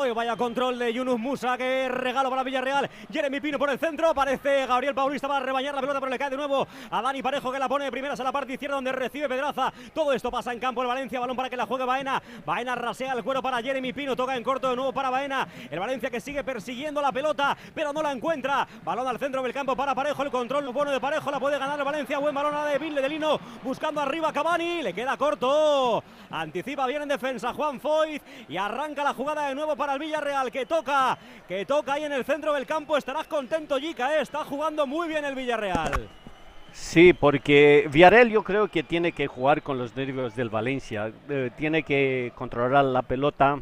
Hoy 0.00 0.12
vaya 0.12 0.34
control 0.34 0.78
de 0.78 0.94
Yunus 0.94 1.18
Musa, 1.18 1.58
que 1.58 1.86
regalo 1.90 2.30
para 2.30 2.42
Villarreal. 2.42 2.88
Jeremy 3.12 3.38
Pino 3.38 3.58
por 3.58 3.68
el 3.68 3.78
centro, 3.78 4.08
aparece 4.08 4.64
Gabriel 4.64 4.94
Paulista 4.94 5.28
para 5.28 5.44
rebañar 5.44 5.74
la 5.74 5.82
pelota, 5.82 6.00
pero 6.00 6.10
le 6.10 6.18
cae 6.18 6.30
de 6.30 6.38
nuevo 6.38 6.66
a 6.90 7.02
Dani 7.02 7.20
Parejo 7.20 7.52
que 7.52 7.58
la 7.58 7.68
pone 7.68 7.84
de 7.84 7.90
primeras 7.90 8.18
a 8.18 8.24
la 8.24 8.32
parte 8.32 8.54
izquierda 8.54 8.76
donde 8.76 8.92
recibe 8.92 9.28
Pedraza. 9.28 9.70
Todo 9.92 10.14
esto 10.14 10.30
pasa 10.30 10.54
en 10.54 10.58
campo 10.58 10.80
el 10.80 10.88
Valencia, 10.88 11.20
balón 11.20 11.36
para 11.36 11.50
que 11.50 11.56
la 11.58 11.66
juegue 11.66 11.84
Baena. 11.84 12.22
Baena 12.46 12.74
rasea 12.76 13.12
el 13.12 13.22
cuero 13.22 13.42
para 13.42 13.60
Jeremy 13.60 13.92
Pino, 13.92 14.16
toca 14.16 14.34
en 14.34 14.42
corto 14.42 14.70
de 14.70 14.76
nuevo 14.76 14.90
para 14.90 15.10
Baena. 15.10 15.46
El 15.70 15.78
Valencia 15.78 16.08
que 16.08 16.22
sigue 16.22 16.42
persiguiendo 16.44 17.02
la 17.02 17.12
pelota, 17.12 17.54
pero 17.74 17.92
no 17.92 18.00
la 18.00 18.12
encuentra. 18.12 18.66
Balón 18.82 19.06
al 19.06 19.18
centro 19.18 19.42
del 19.42 19.52
campo 19.52 19.76
para 19.76 19.94
Parejo, 19.94 20.22
el 20.22 20.30
control 20.30 20.66
bueno 20.72 20.92
de 20.92 21.00
Parejo, 21.00 21.30
la 21.30 21.38
puede 21.38 21.58
ganar 21.58 21.78
el 21.78 21.84
Valencia. 21.84 22.18
Buen 22.18 22.34
balón 22.34 22.54
a 22.54 22.64
de 22.64 22.78
Ville 22.78 23.02
de 23.02 23.08
Lino, 23.10 23.38
buscando 23.62 24.00
arriba 24.00 24.32
Cavani, 24.32 24.82
le 24.82 24.94
queda 24.94 25.18
corto. 25.18 26.02
Anticipa 26.30 26.86
bien 26.86 27.02
en 27.02 27.08
defensa 27.08 27.52
Juan 27.52 27.78
Foyt 27.78 28.22
y 28.48 28.56
arranca 28.56 29.04
la 29.04 29.12
jugada 29.12 29.48
de 29.48 29.54
nuevo 29.54 29.76
para 29.76 29.89
el 29.94 29.98
Villarreal 30.00 30.50
que 30.50 30.66
toca, 30.66 31.18
que 31.46 31.64
toca 31.66 31.94
ahí 31.94 32.04
en 32.04 32.12
el 32.12 32.24
centro 32.24 32.52
del 32.52 32.66
campo. 32.66 32.96
Estarás 32.96 33.26
contento, 33.26 33.78
Jica, 33.78 34.16
¿eh? 34.16 34.22
está 34.22 34.44
jugando 34.44 34.86
muy 34.86 35.08
bien 35.08 35.24
el 35.24 35.34
Villarreal. 35.34 36.08
Sí, 36.72 37.12
porque 37.12 37.88
Villarreal 37.90 38.30
yo 38.30 38.44
creo 38.44 38.68
que 38.68 38.82
tiene 38.82 39.12
que 39.12 39.26
jugar 39.26 39.62
con 39.62 39.78
los 39.78 39.96
nervios 39.96 40.36
del 40.36 40.50
Valencia, 40.50 41.12
eh, 41.28 41.50
tiene 41.56 41.82
que 41.82 42.32
controlar 42.36 42.84
la 42.84 43.02
pelota, 43.02 43.60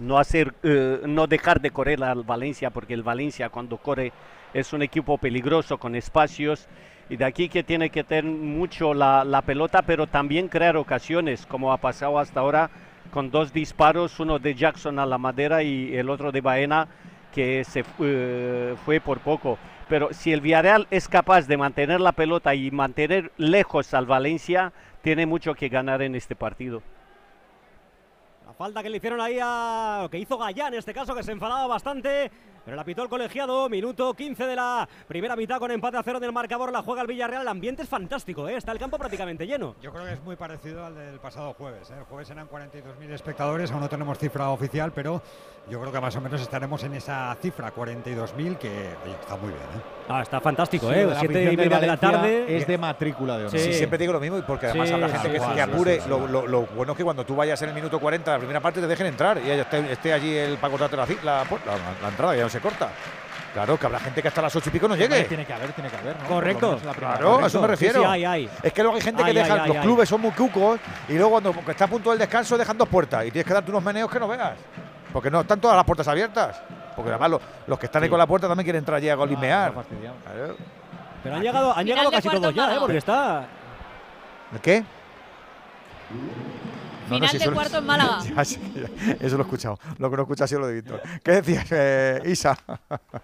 no 0.00 0.18
hacer, 0.18 0.52
eh, 0.64 1.00
no 1.06 1.28
dejar 1.28 1.60
de 1.60 1.70
correr 1.70 2.02
al 2.02 2.24
Valencia, 2.24 2.70
porque 2.70 2.94
el 2.94 3.04
Valencia 3.04 3.50
cuando 3.50 3.76
corre 3.76 4.12
es 4.52 4.72
un 4.72 4.82
equipo 4.82 5.16
peligroso 5.18 5.78
con 5.78 5.94
espacios 5.94 6.66
y 7.08 7.16
de 7.16 7.24
aquí 7.24 7.48
que 7.48 7.62
tiene 7.62 7.90
que 7.90 8.02
tener 8.02 8.24
mucho 8.24 8.94
la, 8.94 9.24
la 9.24 9.42
pelota, 9.42 9.82
pero 9.82 10.08
también 10.08 10.48
crear 10.48 10.76
ocasiones, 10.76 11.46
como 11.46 11.72
ha 11.72 11.76
pasado 11.76 12.18
hasta 12.18 12.40
ahora 12.40 12.70
con 13.14 13.30
dos 13.30 13.52
disparos, 13.52 14.18
uno 14.18 14.40
de 14.40 14.56
Jackson 14.56 14.98
a 14.98 15.06
la 15.06 15.18
madera 15.18 15.62
y 15.62 15.96
el 15.96 16.10
otro 16.10 16.32
de 16.32 16.40
Baena 16.40 16.88
que 17.32 17.62
se 17.62 17.82
uh, 17.82 18.76
fue 18.84 18.98
por 18.98 19.20
poco. 19.20 19.56
Pero 19.88 20.08
si 20.12 20.32
el 20.32 20.40
Villarreal 20.40 20.88
es 20.90 21.06
capaz 21.06 21.46
de 21.46 21.56
mantener 21.56 22.00
la 22.00 22.10
pelota 22.10 22.56
y 22.56 22.72
mantener 22.72 23.30
lejos 23.36 23.94
al 23.94 24.06
Valencia, 24.06 24.72
tiene 25.00 25.26
mucho 25.26 25.54
que 25.54 25.68
ganar 25.68 26.02
en 26.02 26.16
este 26.16 26.34
partido. 26.34 26.82
La 28.46 28.52
falta 28.52 28.82
que 28.82 28.90
le 28.90 28.96
hicieron 28.96 29.20
ahí 29.20 29.38
a... 29.40 30.08
que 30.10 30.18
hizo 30.18 30.36
Gallán 30.36 30.72
en 30.72 30.80
este 30.80 30.92
caso, 30.92 31.14
que 31.14 31.22
se 31.22 31.30
enfadaba 31.30 31.68
bastante. 31.68 32.32
Pero 32.64 32.76
la 32.76 32.84
pitó 32.84 33.02
el 33.02 33.08
colegiado, 33.08 33.68
minuto 33.68 34.14
15 34.14 34.46
de 34.46 34.56
la 34.56 34.88
primera 35.06 35.36
mitad 35.36 35.58
con 35.58 35.70
empate 35.70 35.98
a 35.98 36.02
cero 36.02 36.18
del 36.18 36.32
marcador, 36.32 36.72
la 36.72 36.82
juega 36.82 37.02
el 37.02 37.08
Villarreal, 37.08 37.42
el 37.42 37.48
ambiente 37.48 37.82
es 37.82 37.88
fantástico, 37.88 38.48
¿eh? 38.48 38.56
está 38.56 38.72
el 38.72 38.78
campo 38.78 38.96
prácticamente 38.96 39.46
lleno. 39.46 39.74
Yo 39.82 39.92
creo 39.92 40.06
que 40.06 40.12
es 40.14 40.22
muy 40.22 40.36
parecido 40.36 40.84
al 40.84 40.94
del 40.94 41.20
pasado 41.20 41.52
jueves, 41.52 41.90
¿eh? 41.90 41.94
el 41.98 42.04
jueves 42.04 42.30
eran 42.30 42.48
42.000 42.48 43.10
espectadores, 43.10 43.70
aún 43.70 43.80
no 43.80 43.88
tenemos 43.88 44.18
cifra 44.18 44.48
oficial, 44.48 44.92
pero 44.92 45.22
yo 45.68 45.80
creo 45.80 45.92
que 45.92 46.00
más 46.00 46.16
o 46.16 46.20
menos 46.20 46.40
estaremos 46.40 46.82
en 46.84 46.94
esa 46.94 47.36
cifra, 47.40 47.74
42.000, 47.74 48.56
que 48.56 48.68
oye, 48.68 49.14
está 49.20 49.36
muy 49.36 49.50
bien. 49.50 49.62
¿eh? 49.62 49.82
Ah, 50.08 50.22
está 50.22 50.40
fantástico, 50.40 50.90
¿eh? 50.92 51.08
Siete 51.18 51.52
y 51.52 51.56
media 51.56 51.78
de 51.80 51.86
la 51.86 51.96
tarde. 51.96 52.56
Es 52.56 52.66
de 52.66 52.76
matrícula 52.76 53.38
de 53.38 53.46
honor. 53.46 53.58
Sí. 53.58 53.72
sí, 53.72 53.74
siempre 53.74 53.98
digo 53.98 54.12
lo 54.12 54.20
mismo, 54.20 54.42
porque 54.46 54.66
además 54.66 54.88
sí, 54.88 54.94
habrá 54.94 55.08
gente 55.08 55.32
que, 55.32 55.54
que 55.54 55.62
apure. 55.62 56.00
Lo, 56.06 56.26
lo, 56.26 56.46
lo, 56.46 56.62
bueno 56.66 56.92
es 56.92 56.98
que 56.98 57.04
cuando 57.04 57.24
tú 57.24 57.34
vayas 57.34 57.60
en 57.62 57.70
el 57.70 57.74
minuto 57.74 57.98
40, 57.98 58.32
la 58.32 58.38
primera 58.38 58.60
parte, 58.60 58.80
te 58.80 58.86
dejen 58.86 59.06
entrar 59.06 59.40
y 59.44 59.50
esté, 59.50 59.92
esté 59.92 60.12
allí 60.12 60.36
el 60.36 60.58
para 60.58 60.70
cortarte 60.70 60.96
la, 60.96 61.06
la, 61.24 61.44
la, 61.44 62.02
la 62.02 62.08
entrada, 62.08 62.36
ya 62.36 62.42
no 62.42 62.50
se 62.54 62.60
corta. 62.60 62.88
Claro, 63.52 63.78
que 63.78 63.86
habrá 63.86 64.00
gente 64.00 64.20
que 64.20 64.28
hasta 64.28 64.42
las 64.42 64.54
ocho 64.56 64.68
y 64.68 64.72
pico 64.72 64.88
no 64.88 64.96
llegue. 64.96 65.24
Tiene 65.24 65.44
que 65.46 65.52
haber, 65.52 65.72
tiene 65.72 65.88
que 65.90 65.96
haber, 65.96 66.16
¿no? 66.20 66.28
Correcto. 66.28 66.78
Claro, 66.78 66.98
Correcto. 66.98 67.44
a 67.44 67.46
eso 67.46 67.60
me 67.60 67.66
refiero. 67.68 67.94
Sí, 67.94 68.00
sí, 68.00 68.10
hay, 68.10 68.24
hay. 68.24 68.50
Es 68.62 68.72
que 68.72 68.82
luego 68.82 68.96
hay 68.96 69.02
gente 69.02 69.22
hay, 69.22 69.32
que 69.32 69.38
deja, 69.40 69.62
hay, 69.62 69.72
los 69.72 69.78
clubes 69.78 70.08
son 70.08 70.20
muy 70.20 70.32
cucos 70.32 70.80
y 71.08 71.12
luego 71.14 71.30
cuando 71.30 71.54
está 71.68 71.84
a 71.84 71.88
punto 71.88 72.10
del 72.10 72.18
descanso 72.18 72.58
dejan 72.58 72.76
dos 72.76 72.88
puertas 72.88 73.26
y 73.26 73.30
tienes 73.30 73.46
que 73.46 73.54
darte 73.54 73.70
unos 73.70 73.82
meneos 73.82 74.10
que 74.10 74.18
no 74.18 74.26
veas. 74.26 74.54
Porque 75.12 75.30
no 75.30 75.42
están 75.42 75.60
todas 75.60 75.76
las 75.76 75.84
puertas 75.84 76.08
abiertas. 76.08 76.60
Porque 76.96 77.10
además 77.10 77.30
los, 77.30 77.40
los 77.68 77.78
que 77.78 77.86
están 77.86 78.02
ahí 78.02 78.08
con 78.08 78.18
la 78.18 78.26
puerta 78.26 78.48
también 78.48 78.64
quieren 78.64 78.80
entrar 78.80 78.98
allí 78.98 79.08
a 79.08 79.14
golimear. 79.14 79.72
Ah, 79.76 79.82
claro. 80.32 80.56
Pero 81.22 81.36
han 81.36 81.42
llegado, 81.42 81.76
han 81.76 81.86
llegado 81.86 82.10
casi 82.10 82.28
todos 82.28 82.54
ya, 82.54 82.74
¿eh? 82.74 82.76
Porque 82.80 82.98
está. 82.98 83.46
¿El 84.52 84.60
qué? 84.60 84.84
No, 87.08 87.16
Final 87.16 87.20
no, 87.20 87.28
si 87.28 87.38
de 87.38 87.50
cuarto 87.52 87.78
en 87.78 87.86
Málaga. 87.86 88.18
Ya, 88.36 88.44
sí, 88.44 88.58
eso 89.20 89.36
lo 89.36 89.42
he 89.42 89.46
escuchado. 89.46 89.78
Lo 89.98 90.10
que 90.10 90.16
no 90.16 90.22
he 90.22 90.24
escuchado 90.24 90.44
ha 90.44 90.48
sido 90.48 90.60
lo 90.60 90.66
de 90.68 90.74
Víctor. 90.74 91.02
¿Qué 91.22 91.32
decías, 91.32 91.66
eh, 91.70 92.22
Isa? 92.26 92.56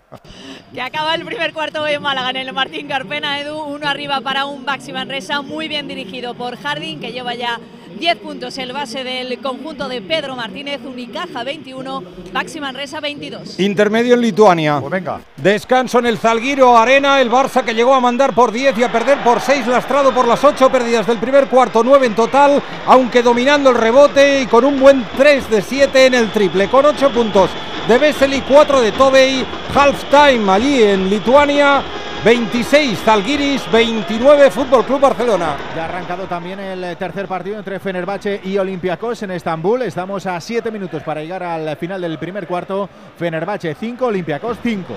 que 0.72 0.80
acaba 0.80 1.14
el 1.14 1.24
primer 1.24 1.52
cuarto 1.52 1.82
hoy 1.82 1.92
en 1.92 2.02
Málaga 2.02 2.30
en 2.30 2.36
el 2.36 2.52
Martín 2.52 2.86
Carpena, 2.86 3.40
Edu. 3.40 3.58
Uno 3.58 3.88
arriba 3.88 4.20
para 4.20 4.44
un 4.44 4.64
Baxi 4.64 4.92
Manresa 4.92 5.42
muy 5.42 5.68
bien 5.68 5.88
dirigido 5.88 6.34
por 6.34 6.56
Jardín, 6.56 7.00
que 7.00 7.12
lleva 7.12 7.34
ya 7.34 7.58
10 7.98 8.16
puntos 8.18 8.56
el 8.58 8.72
base 8.72 9.02
del 9.04 9.38
conjunto 9.40 9.88
de 9.88 10.00
Pedro 10.00 10.36
Martínez. 10.36 10.80
Unicaja 10.84 11.42
21, 11.42 12.02
Baxi 12.32 12.60
Manresa 12.60 13.00
22. 13.00 13.58
Intermedio 13.60 14.14
en 14.14 14.20
Lituania. 14.20 14.78
Pues 14.80 14.92
venga. 14.92 15.20
Descanso 15.36 15.98
en 15.98 16.06
el 16.06 16.18
Zalguiro 16.18 16.76
Arena. 16.76 17.20
El 17.20 17.30
Barça 17.30 17.64
que 17.64 17.74
llegó 17.74 17.94
a 17.94 18.00
mandar 18.00 18.34
por 18.34 18.52
10 18.52 18.78
y 18.78 18.82
a 18.82 18.92
perder 18.92 19.22
por 19.22 19.40
6, 19.40 19.66
lastrado 19.66 20.12
por 20.12 20.26
las 20.26 20.42
8 20.42 20.70
pérdidas 20.70 21.06
del 21.06 21.18
primer 21.18 21.48
cuarto, 21.48 21.82
9 21.82 22.06
en 22.06 22.14
total, 22.14 22.62
aunque 22.86 23.22
dominando 23.22 23.69
el 23.70 23.76
rebote 23.76 24.42
y 24.42 24.46
con 24.46 24.64
un 24.64 24.80
buen 24.80 25.04
3 25.16 25.48
de 25.50 25.62
7 25.62 26.06
en 26.06 26.14
el 26.14 26.30
triple, 26.30 26.68
con 26.68 26.84
8 26.84 27.10
puntos 27.10 27.50
de 27.86 27.98
Vesely, 27.98 28.42
4 28.42 28.80
de 28.80 28.92
Tobey, 28.92 29.46
half 29.74 30.04
time 30.10 30.50
allí 30.50 30.82
en 30.82 31.08
Lituania. 31.08 31.82
26 32.24 32.98
Zalgiris, 32.98 33.62
29 33.72 34.50
Fútbol 34.50 34.84
Club 34.84 35.00
Barcelona. 35.00 35.56
Ya 35.74 35.82
ha 35.82 35.84
arrancado 35.86 36.24
también 36.24 36.60
el 36.60 36.96
tercer 36.98 37.26
partido 37.26 37.58
entre 37.58 37.80
Fenerbahce 37.80 38.42
y 38.44 38.58
Olympiacos 38.58 39.22
en 39.22 39.30
Estambul. 39.30 39.82
Estamos 39.82 40.26
a 40.26 40.38
7 40.38 40.70
minutos 40.70 41.02
para 41.02 41.22
llegar 41.22 41.42
al 41.42 41.76
final 41.76 42.02
del 42.02 42.18
primer 42.18 42.46
cuarto. 42.46 42.90
Fenerbahce 43.16 43.74
5, 43.74 44.04
Olympiacos 44.04 44.58
5. 44.62 44.94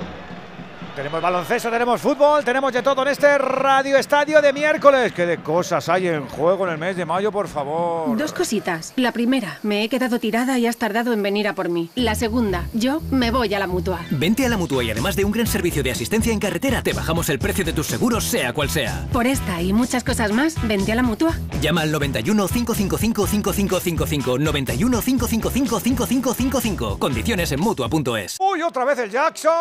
Tenemos 0.96 1.24
baloncesto, 1.24 1.72
tenemos 1.72 2.00
fútbol, 2.00 2.46
tenemos 2.46 2.72
de 2.72 2.84
todo 2.84 3.02
en 3.02 3.08
este 3.08 3.40
Radio 3.40 3.98
Estadio 3.98 4.40
de 4.44 4.54
miércoles. 4.54 5.12
¿Qué 5.12 5.26
de 5.26 5.40
cosas 5.40 5.90
hay 5.90 6.08
en 6.08 6.28
juego 6.28 6.68
en 6.68 6.74
el 6.74 6.78
mes 6.78 6.96
de 6.96 7.04
mayo, 7.04 7.32
por 7.32 7.48
favor? 7.48 8.16
Dos 8.16 8.32
cositas. 8.32 8.94
La 8.96 9.12
primera, 9.12 9.58
me 9.64 9.84
he 9.84 9.90
quedado 9.90 10.20
tirada 10.20 10.60
y 10.60 10.68
has 10.68 10.78
tardado 10.78 11.12
en 11.12 11.24
venir 11.24 11.48
a 11.48 11.56
por 11.56 11.68
mí. 11.68 11.90
La 11.96 12.14
segunda, 12.14 12.66
yo 12.74 13.02
me 13.10 13.32
voy 13.32 13.52
a 13.56 13.60
la 13.60 13.66
mutua. 13.66 14.02
Vente 14.12 14.46
a 14.46 14.50
la 14.50 14.58
mutua 14.58 14.84
y 14.84 14.92
además 14.92 15.16
de 15.16 15.26
un 15.26 15.32
gran 15.32 15.48
servicio 15.48 15.82
de 15.82 15.90
asistencia 15.90 16.32
en 16.32 16.40
carretera, 16.40 16.84
te 16.84 16.94
bajamos 16.94 17.28
el 17.30 17.40
precio 17.40 17.66
de 17.66 17.74
tus 17.74 17.88
seguros, 17.88 18.24
sea 18.26 18.54
cual 18.54 18.70
sea. 18.70 19.08
Por 19.12 19.26
esta 19.26 19.64
y 19.64 19.74
muchas 19.74 20.04
cosas 20.04 20.32
más, 20.32 20.56
vente 20.68 20.92
a 20.92 20.96
la 20.96 21.04
mutua. 21.04 21.34
Llama 21.60 21.82
al 21.82 21.92
91 21.92 22.48
555 22.48 23.26
5555 23.26 24.38
91 24.38 25.02
555 25.02 25.80
5555. 25.80 27.00
Condiciones 27.00 27.52
en 27.52 27.62
mutua.es. 27.62 28.38
¡Uy, 28.40 28.62
otra 28.62 28.86
vez 28.86 29.00
el 29.00 29.10
Jackson! 29.10 29.54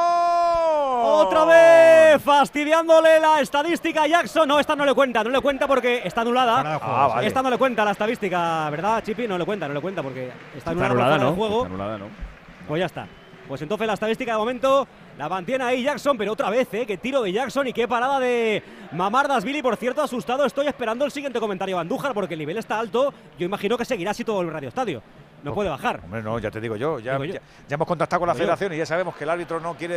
Otra 1.23 1.45
vez 1.45 2.23
fastidiándole 2.23 3.21
la 3.21 3.41
estadística 3.41 4.03
a 4.03 4.07
Jackson. 4.07 4.49
No, 4.49 4.59
esta 4.59 4.75
no 4.75 4.85
le 4.85 4.93
cuenta, 4.95 5.23
no 5.23 5.31
le 5.31 5.41
cuenta 5.41 5.67
porque 5.69 6.03
está 6.05 6.23
anulada. 6.23 6.79
Ah, 6.83 7.09
vale. 7.15 7.27
Esta 7.27 7.43
no 7.43 7.51
le 7.51 7.59
cuenta 7.59 7.85
la 7.85 7.93
estadística, 7.93 8.69
¿verdad, 8.71 9.03
Chipi? 9.05 9.29
No 9.29 9.39
le 9.39 9.45
cuenta, 9.45 9.69
no 9.69 9.75
le 9.75 9.81
cuenta 9.81 10.03
porque 10.03 10.33
está 10.57 10.71
anulada, 10.71 10.95
por 10.95 11.01
anulada, 11.01 11.19
de 11.19 11.25
¿no? 11.31 11.37
juego. 11.37 11.57
Está 11.63 11.67
anulada, 11.69 11.99
¿no? 11.99 12.07
Pues 12.67 12.81
ya 12.81 12.87
está. 12.87 13.07
Pues 13.47 13.63
entonces 13.63 13.87
la 13.87 13.95
estadística 13.95 14.33
de 14.33 14.39
momento 14.39 14.87
la 15.19 15.29
mantiene 15.29 15.65
ahí 15.65 15.83
Jackson, 15.83 16.17
pero 16.17 16.33
otra 16.33 16.49
vez, 16.51 16.67
¿eh? 16.73 16.87
Qué 16.87 16.97
tiro 16.97 17.23
de 17.23 17.33
Jackson 17.33 17.67
y 17.67 17.73
qué 17.73 17.87
parada 17.87 18.19
de 18.19 18.63
Mamar 18.93 19.29
Billy. 19.43 19.63
Por 19.63 19.77
cierto, 19.77 20.03
asustado 20.03 20.45
estoy 20.45 20.67
esperando 20.67 21.05
el 21.05 21.11
siguiente 21.13 21.39
comentario 21.39 21.77
de 21.77 21.81
Andújar 21.83 22.15
porque 22.15 22.35
el 22.35 22.41
nivel 22.41 22.57
está 22.59 22.79
alto. 22.79 23.13
Yo 23.39 23.45
imagino 23.47 23.77
que 23.77 23.85
seguirá 23.85 24.13
así 24.13 24.25
todo 24.25 24.41
el 24.41 24.51
Radio 24.51 24.69
Estadio. 24.69 25.03
No 25.43 25.53
puede 25.55 25.69
bajar. 25.71 26.01
Hombre, 26.05 26.23
no, 26.23 26.39
ya 26.39 26.53
te 26.53 26.61
digo 26.61 26.77
yo. 26.77 27.01
Ya, 27.01 27.13
Digo 27.15 27.25
yo. 27.25 27.35
ya- 27.35 27.41
ya 27.69 27.75
hemos 27.75 27.89
contactado 27.89 28.21
con 28.21 28.29
la 28.29 28.33
yo. 28.35 28.39
federación 28.39 28.73
y 28.75 28.77
ya 28.77 28.87
sabemos 28.87 29.17
que 29.17 29.25
el 29.25 29.31
árbitro 29.31 29.59
no 29.59 29.75
quiere 29.75 29.95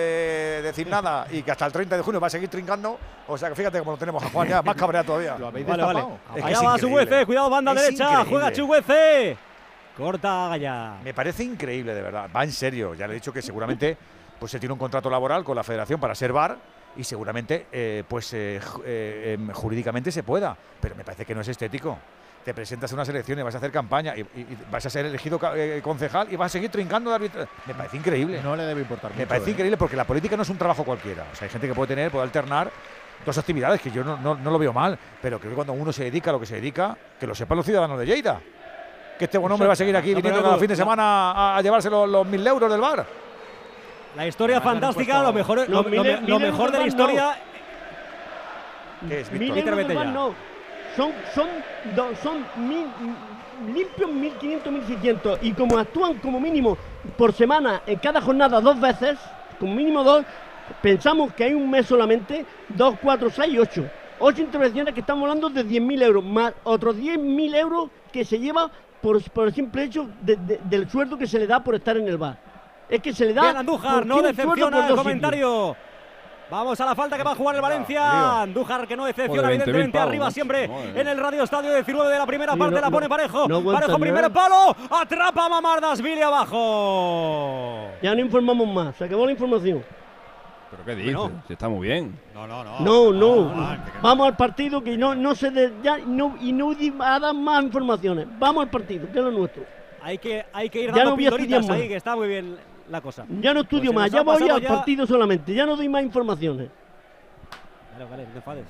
decir 0.64 0.88
nada 0.88 1.28
y 1.32 1.44
que 1.44 1.52
hasta 1.52 1.68
el 1.68 1.72
30 1.72 1.98
de 1.98 2.02
junio 2.02 2.20
va 2.20 2.28
a 2.28 2.32
seguir 2.32 2.50
trincando. 2.50 2.98
O 3.28 3.38
sea 3.38 3.50
que 3.50 3.56
fíjate 3.56 3.78
cómo 3.80 3.92
lo 3.92 3.98
tenemos 3.98 4.24
a 4.24 4.30
Juan 4.30 4.48
ya, 4.48 4.62
más 4.64 4.76
cabreado 4.76 5.06
todavía. 5.06 5.38
Lo 5.38 5.48
habéis 5.48 5.68
Vale, 5.68 5.84
vale. 5.84 6.00
destapado. 6.00 6.20
Es 6.36 6.44
que 6.44 6.50
Allá 6.50 6.62
va 6.68 6.74
increíble. 6.76 7.04
Chuguece, 7.06 7.26
cuidado, 7.28 7.50
banda 7.52 7.72
Es 7.74 7.82
derecha. 7.84 8.04
increíble. 8.06 8.30
Juega 8.32 8.52
Chuguece. 8.54 9.38
Corta 9.96 10.48
Gaya. 10.50 10.94
Me 11.04 11.14
parece 11.14 11.44
increíble, 11.44 11.94
de 11.94 12.02
verdad. 12.02 12.28
Va 12.36 12.44
en 12.44 12.52
serio. 12.52 12.96
Ya 12.96 13.06
le 13.08 13.14
he 13.14 13.16
dicho 13.16 13.32
que 13.32 13.42
seguramente 13.44 13.96
pues 14.40 14.52
se 14.52 14.60
tiene 14.60 14.74
un 14.74 14.80
contrato 14.80 15.10
laboral 15.10 15.44
con 15.44 15.56
la 15.56 15.64
federación 15.64 16.00
para 16.00 16.16
ser 16.16 16.32
VAR 16.34 16.58
y 16.98 17.04
seguramente 17.04 17.68
eh, 17.72 18.04
pues 18.08 18.34
eh, 18.34 18.60
eh, 18.86 19.34
em, 19.38 19.52
jurídicamente 19.52 20.12
se 20.12 20.24
pueda. 20.24 20.56
Pero 20.80 20.96
me 20.96 21.04
parece 21.04 21.26
que 21.26 21.36
no 21.36 21.42
es 21.42 21.48
estético. 21.48 21.98
Te 22.44 22.54
presentas 22.54 22.92
a 22.92 22.96
unas 22.96 23.10
elecciones, 23.10 23.44
vas 23.44 23.56
a 23.56 23.58
hacer 23.58 23.72
campaña 23.72 24.16
y, 24.16 24.22
y- 24.22 24.42
y 24.42 24.58
vas 24.72 24.86
a 24.86 24.90
ser 24.90 25.06
elegido 25.08 25.40
concejal 25.82 26.32
y 26.32 26.36
vas 26.36 26.46
a 26.46 26.54
seguir 26.54 26.70
trincando 26.70 27.10
de 27.10 27.16
árbitro. 27.16 27.48
Me 27.66 27.74
parece 27.74 27.98
increíble. 27.98 28.40
No 28.44 28.56
le 28.56 28.64
debe 28.64 28.82
importar 28.82 29.12
Me 29.12 29.18
mucho, 29.18 29.30
parece 29.30 29.50
increíble 29.52 29.78
porque 29.78 29.96
la 29.96 30.04
política 30.06 30.38
no 30.38 30.44
es 30.44 30.50
un 30.50 30.58
trabajo 30.58 30.84
cualquiera. 30.84 31.26
O 31.32 31.36
sea, 31.36 31.46
hay 31.48 31.52
gente 31.52 31.68
que 31.68 31.74
puede 31.74 31.88
tener, 31.88 32.12
puede 32.12 32.24
alternar 32.24 32.70
dos 33.26 33.36
actividades 33.40 33.82
que 33.82 33.90
yo 33.90 34.04
no, 34.04 34.18
no- 34.18 34.36
no 34.36 34.52
lo 34.52 34.60
veo 34.60 34.72
mal, 34.72 34.98
pero 35.22 35.40
creo 35.40 35.52
que 35.52 35.56
cuando 35.56 35.74
uno 35.74 35.92
se 35.92 36.04
dedica 36.04 36.30
a 36.30 36.34
lo 36.34 36.40
que 36.40 36.46
se 36.46 36.56
dedica, 36.56 36.96
que 37.20 37.26
lo 37.26 37.34
sepan 37.34 37.58
los 37.58 37.66
ciudadanos 37.66 37.98
de 37.98 38.06
Lleida. 38.06 38.40
Que 39.18 39.26
este 39.26 39.38
buen 39.40 39.52
hombre 39.52 39.66
va 39.68 39.74
a 39.74 39.78
seguir 39.78 39.98
aquí 39.98 40.12
No, 40.12 40.18
viniendo 40.18 40.44
cada 40.44 40.58
fin 40.58 40.68
de 40.68 40.76
semana 40.76 41.32
a, 41.32 41.58
a 41.58 41.62
llevarse 41.64 41.90
los, 41.90 42.08
los 42.08 42.28
mil 42.28 42.46
euros 42.46 42.70
del 42.70 42.80
bar. 42.82 43.06
La 44.16 44.28
historia 44.28 44.58
Además, 44.58 44.74
fantástica, 44.74 45.22
lo 45.24 45.34
mejor, 45.34 45.70
lo, 45.70 45.84
mejor 46.40 46.72
de 46.72 46.80
la 46.80 46.88
historia. 46.88 47.36
¿Qué 49.08 49.20
es, 49.22 49.32
Mil 49.32 49.52
Víctor? 49.52 49.76
Víctor, 49.76 50.06
no. 50.08 50.34
Son, 50.96 51.12
son, 51.34 51.48
son 52.24 52.46
mil, 52.68 52.86
limpios 53.74 54.10
1.500, 54.10 54.64
1.600. 54.64 55.38
Y 55.42 55.52
como 55.52 55.78
actúan 55.78 56.16
como 56.20 56.40
mínimo 56.40 56.78
por 57.18 57.34
semana, 57.34 57.82
en 57.86 58.00
cada 58.00 58.22
jornada 58.22 58.62
dos 58.62 58.80
veces, 58.80 59.20
como 59.60 59.76
mínimo 59.76 60.04
dos, 60.04 60.24
pensamos 60.82 61.34
que 61.34 61.44
hay 61.44 61.54
un 61.54 61.70
mes 61.70 61.86
solamente, 61.86 62.46
dos, 62.70 62.96
cuatro, 63.02 63.30
seis, 63.30 63.58
ocho. 63.60 63.86
Ocho 64.20 64.42
intervenciones 64.42 64.94
que 64.94 65.02
estamos 65.02 65.24
hablando 65.24 65.50
de 65.50 65.66
10.000 65.66 66.02
euros, 66.04 66.24
más 66.24 66.54
otros 66.64 66.96
10.000 66.96 67.54
euros 67.58 67.90
que 68.14 68.24
se 68.24 68.40
lleva 68.40 68.72
por, 69.02 69.22
por 69.32 69.48
el 69.50 69.54
simple 69.54 69.84
hecho 69.84 70.10
de- 70.22 70.38
de- 70.38 70.62
del 70.64 70.90
sueldo 70.90 71.18
que 71.18 71.28
se 71.28 71.38
le 71.38 71.46
da 71.48 71.62
por 71.62 71.76
estar 71.76 71.98
en 71.98 72.08
el 72.08 72.18
bar. 72.18 72.38
Es 72.90 73.02
que 73.02 73.14
se 73.14 73.26
le 73.26 73.34
da. 73.34 73.42
Bien, 73.44 73.58
Andújar, 73.58 74.06
no 74.06 74.22
decepciona 74.22 74.88
el 74.88 74.96
comentario. 74.96 75.76
Vamos 76.48 76.80
a 76.80 76.86
la 76.86 76.94
falta 76.94 77.18
que 77.18 77.24
va 77.24 77.32
a 77.32 77.36
jugar 77.36 77.56
el 77.56 77.62
Valencia. 77.62 78.42
Andújar 78.44 78.88
que 78.88 78.96
no 78.96 79.06
decepciona, 79.06 79.48
Joder, 79.48 79.58
20.000 79.60 79.62
evidentemente, 79.62 79.98
pavos, 79.98 80.10
arriba 80.10 80.30
siempre 80.32 80.68
Madre 80.68 81.02
en 81.02 81.08
el 81.08 81.18
Radio 81.18 81.44
Estadio 81.44 81.74
19 81.74 82.12
de 82.12 82.20
la 82.20 82.26
primera 82.28 82.54
Sí, 82.54 82.60
parte. 82.60 82.76
no- 82.76 82.82
la 82.82 82.92
pone 82.92 83.06
no- 83.06 83.10
Parejo. 83.10 83.48
no 83.48 83.64
Parejo, 83.64 83.98
primer 84.00 84.32
palo. 84.32 84.76
Atrapa 84.92 85.46
a 85.46 85.50
Mamardasvili 85.50 86.22
abajo. 86.22 87.90
Ya 88.02 88.14
no 88.14 88.22
informamos 88.22 88.68
más, 88.68 88.96
se 88.96 89.06
acabó 89.06 89.26
la 89.26 89.32
información. 89.32 89.84
¿Pero 90.70 90.86
qué 90.86 90.96
dices? 90.96 91.16
Bueno. 91.16 91.42
Si 91.48 91.54
está 91.54 91.68
muy 91.68 91.88
bien. 91.88 92.20
No, 92.36 92.46
no, 92.46 92.64
no. 92.64 92.80
No, 92.80 93.12
no. 93.12 93.78
Vamos 94.04 94.28
al 94.28 94.36
partido 94.38 94.84
que 94.84 94.98
no, 94.98 95.16
no 95.16 95.34
se 95.34 95.50
de, 95.50 95.74
ya, 95.82 95.98
no, 96.06 96.36
y 96.42 96.52
no 96.52 96.74
dar 97.00 97.34
más 97.34 97.64
informaciones. 97.64 98.28
Vamos 98.38 98.64
al 98.66 98.70
partido, 98.70 99.08
que 99.12 99.18
es 99.18 99.26
lo 99.26 99.32
nuestro. 99.32 99.64
Hay 100.04 100.20
que, 100.20 100.46
hay 100.54 100.70
que 100.70 100.82
ir 100.82 100.90
Ya 100.92 100.98
dando 100.98 101.12
no 101.12 101.16
voy 101.16 101.26
a 101.26 101.30
pildoritas 101.32 101.60
estudiar 101.62 101.82
ahí, 101.82 101.88
que 101.88 101.96
está 101.96 102.16
muy 102.16 102.28
bien 102.28 102.56
la 102.90 103.02
cosa. 103.02 103.26
Ya 103.42 103.54
no 103.54 103.62
estudio 103.62 103.92
Pues 103.92 103.96
más, 104.06 104.12
ya 104.12 104.22
voy 104.24 104.50
al 104.50 104.62
ya- 104.62 104.68
partido 104.70 105.06
solamente, 105.08 105.54
ya 105.54 105.66
no 105.66 105.76
doy 105.76 105.90
más 105.90 106.04
informaciones. 106.04 106.70
Vale, 107.94 108.06
vale, 108.10 108.24
no 108.26 108.30
te 108.32 108.38
enfades. 108.38 108.66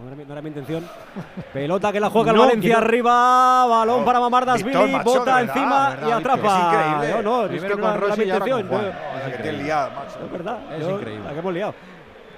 No 0.00 0.06
era, 0.06 0.16
mi, 0.16 0.24
no 0.24 0.32
era 0.32 0.40
mi 0.42 0.48
intención. 0.48 0.86
Pelota 1.52 1.92
que 1.92 2.00
la 2.00 2.08
juega 2.10 2.30
el 2.30 2.36
No, 2.36 2.42
Valencia 2.44 2.68
que 2.76 2.80
no- 2.80 2.86
arriba. 2.86 3.66
Balón 3.66 4.00
No, 4.00 4.04
para 4.06 4.20
Mamardas 4.20 4.62
Billy. 4.62 4.98
Bota 5.04 5.34
verdad, 5.36 5.40
encima 5.42 5.90
de 5.90 5.96
y 5.96 6.00
verdad, 6.00 6.18
atrapa. 6.18 6.48
es 6.48 6.64
increíble. 6.64 7.22
No, 7.22 7.22
no, 7.22 7.44
es 7.46 7.62
que 7.62 7.68
con 7.70 7.80
no 7.80 7.88
era 7.88 7.96
Rossi 7.96 8.20
mi 8.20 8.26
y 8.26 8.30
ahora 8.30 8.44
con 8.46 8.48
intención. 8.60 8.68
Juan. 8.68 8.82
yo- 8.84 8.88
O 8.90 9.18
sea, 9.28 9.36
que 9.36 9.42
te 9.42 9.52
liado, 9.52 9.90
macho. 9.90 10.24
Es 10.24 10.32
verdad. 10.32 10.58
Es 10.74 10.80
yo- 10.86 10.90
increíble. 10.96 11.24
La 11.24 11.32
que 11.32 11.38
hemos 11.40 11.54
liado. 11.54 11.74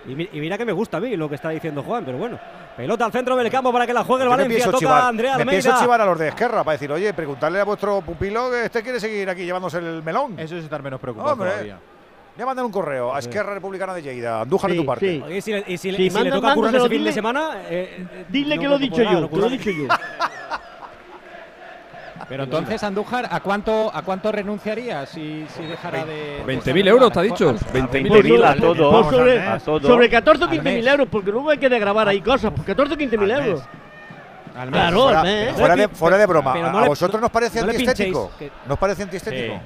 Y, 0.07 0.15
mi- 0.17 0.29
y 0.33 0.41
mira 0.41 0.59
que 0.59 0.65
me 0.65 0.73
gusta 0.73 0.97
a 0.97 1.01
mí 1.01 1.17
lo 1.17 1.29
que 1.29 1.37
está 1.37 1.51
diciendo 1.51 1.83
Juan, 1.83 2.05
pero 2.05 2.19
bueno. 2.19 2.39
Pelota 2.77 3.05
al 3.05 3.13
centro 3.13 3.37
del 3.37 3.51
campo 3.51 3.73
para 3.73 3.87
que 3.87 3.93
la 3.93 4.03
juegue 4.03 4.25
el 4.25 4.31
Yo 4.31 4.31
me 4.31 4.37
Valencia. 4.45 4.57
pienso 4.57 4.71
Toca 4.71 4.79
chivar, 4.81 5.03
Andrea 5.05 5.37
me 5.39 5.47
pienso 5.47 5.69
Almeida. 5.69 5.85
chivar 5.85 6.01
a 6.01 6.07
los 6.07 6.19
de 6.19 6.29
Esquerra 6.29 6.65
para 6.65 6.73
decir, 6.73 6.91
oye, 6.91 7.13
preguntarle 7.15 7.61
a 7.61 7.65
vuestro 7.65 8.01
pupilo 8.01 8.51
que 8.51 8.65
este 8.65 8.83
quiere 8.83 8.99
seguir 8.99 9.29
aquí 9.29 9.45
llevándose 9.45 9.79
el 9.79 10.03
melón. 10.03 10.39
Eso 10.39 10.57
es 10.57 10.65
estar 10.65 10.83
menos 10.83 10.99
preocupado 11.01 11.33
Hombre, 11.35 11.51
todavía. 11.51 11.79
Voy 12.35 12.43
a 12.43 12.47
mandar 12.47 12.65
un 12.65 12.73
correo 12.73 13.15
a 13.15 13.19
Esquerra 13.19 13.53
Republicana 13.53 13.93
de 13.93 14.01
Lleida. 14.03 14.41
Andújar 14.41 14.71
de 14.71 14.77
Sí, 14.77 14.81
tu 14.83 14.87
parte. 14.87 15.07
sí. 15.07 15.23
Oye, 15.25 15.37
y 15.37 15.41
si 15.43 15.53
le, 15.53 15.65
y 15.67 15.77
si 15.77 15.91
le- 15.91 15.97
Sí, 15.99 16.03
y 16.05 16.11
si 16.11 16.19
le 16.25 16.31
toca 16.31 16.55
currar 16.55 16.75
ese 16.75 16.89
fin 16.89 17.05
de 17.05 17.11
dile- 17.11 17.13
semana. 17.13 17.51
eh, 17.69 18.25
Dile 18.31 18.57
no 18.57 18.63
que 18.63 18.69
lo 18.69 18.77
he 18.77 18.79
dicho 18.79 19.03
yo, 19.03 19.21
lo 19.31 19.47
he 19.47 19.51
dicho 19.51 19.71
yo. 19.71 19.87
Pero 22.29 22.45
entonces, 22.45 22.83
Andújar, 22.83 23.29
¿a 23.31 23.41
cuánto, 23.41 23.91
¿a 23.95 24.03
cuánto 24.03 24.31
renunciaría 24.33 25.05
si, 25.07 25.45
si 25.57 25.63
dejara 25.65 26.05
de. 26.05 26.43
20.000 26.47 26.89
euros, 26.89 27.13
te 27.13 27.19
ha 27.19 27.23
dicho. 27.23 27.53
20.000 27.55 28.09
Por 28.09 28.23
20.000 28.25 28.45
a 28.45 28.49
sobre- 28.55 28.61
todo. 28.61 29.11
sobre, 29.11 29.41
A 29.43 29.59
todo. 29.59 29.89
sobre 29.89 30.09
14 30.11 30.45
o 30.45 30.47
Al 30.47 30.51
15 30.53 30.69
mil 30.71 30.85
mes. 30.85 30.93
euros, 30.93 31.09
porque 31.11 31.31
luego 31.31 31.51
hay 31.51 31.59
que 31.59 31.69
grabar 31.69 32.09
ahí 32.09 32.21
cosas. 32.21 32.53
Por 32.53 32.65
14 32.65 32.95
o 32.95 32.97
15 32.97 33.19
mil 33.19 33.31
Al 33.33 33.39
mes. 33.39 33.49
euros. 33.49 33.65
Al 34.55 34.71
mes. 34.71 34.81
Claro, 34.81 35.03
Fuera, 35.03 35.21
al 35.21 35.27
mes. 35.27 35.53
fuera 35.57 35.77
de, 35.77 35.89
fuera 35.89 36.19
de 36.19 36.27
broma, 36.27 36.53
pero 36.53 36.67
¿a 36.67 36.73
no 36.73 36.79
a 36.79 36.83
le- 36.83 36.89
vosotros 36.89 37.21
nos 37.21 37.31
parece 37.31 37.61
no 37.63 37.71
antiestético? 37.71 38.29
pinchéis, 38.39 38.53
¿Nos 38.69 38.79
parece 38.79 39.03
antiestético? 39.03 39.55
A 39.55 39.61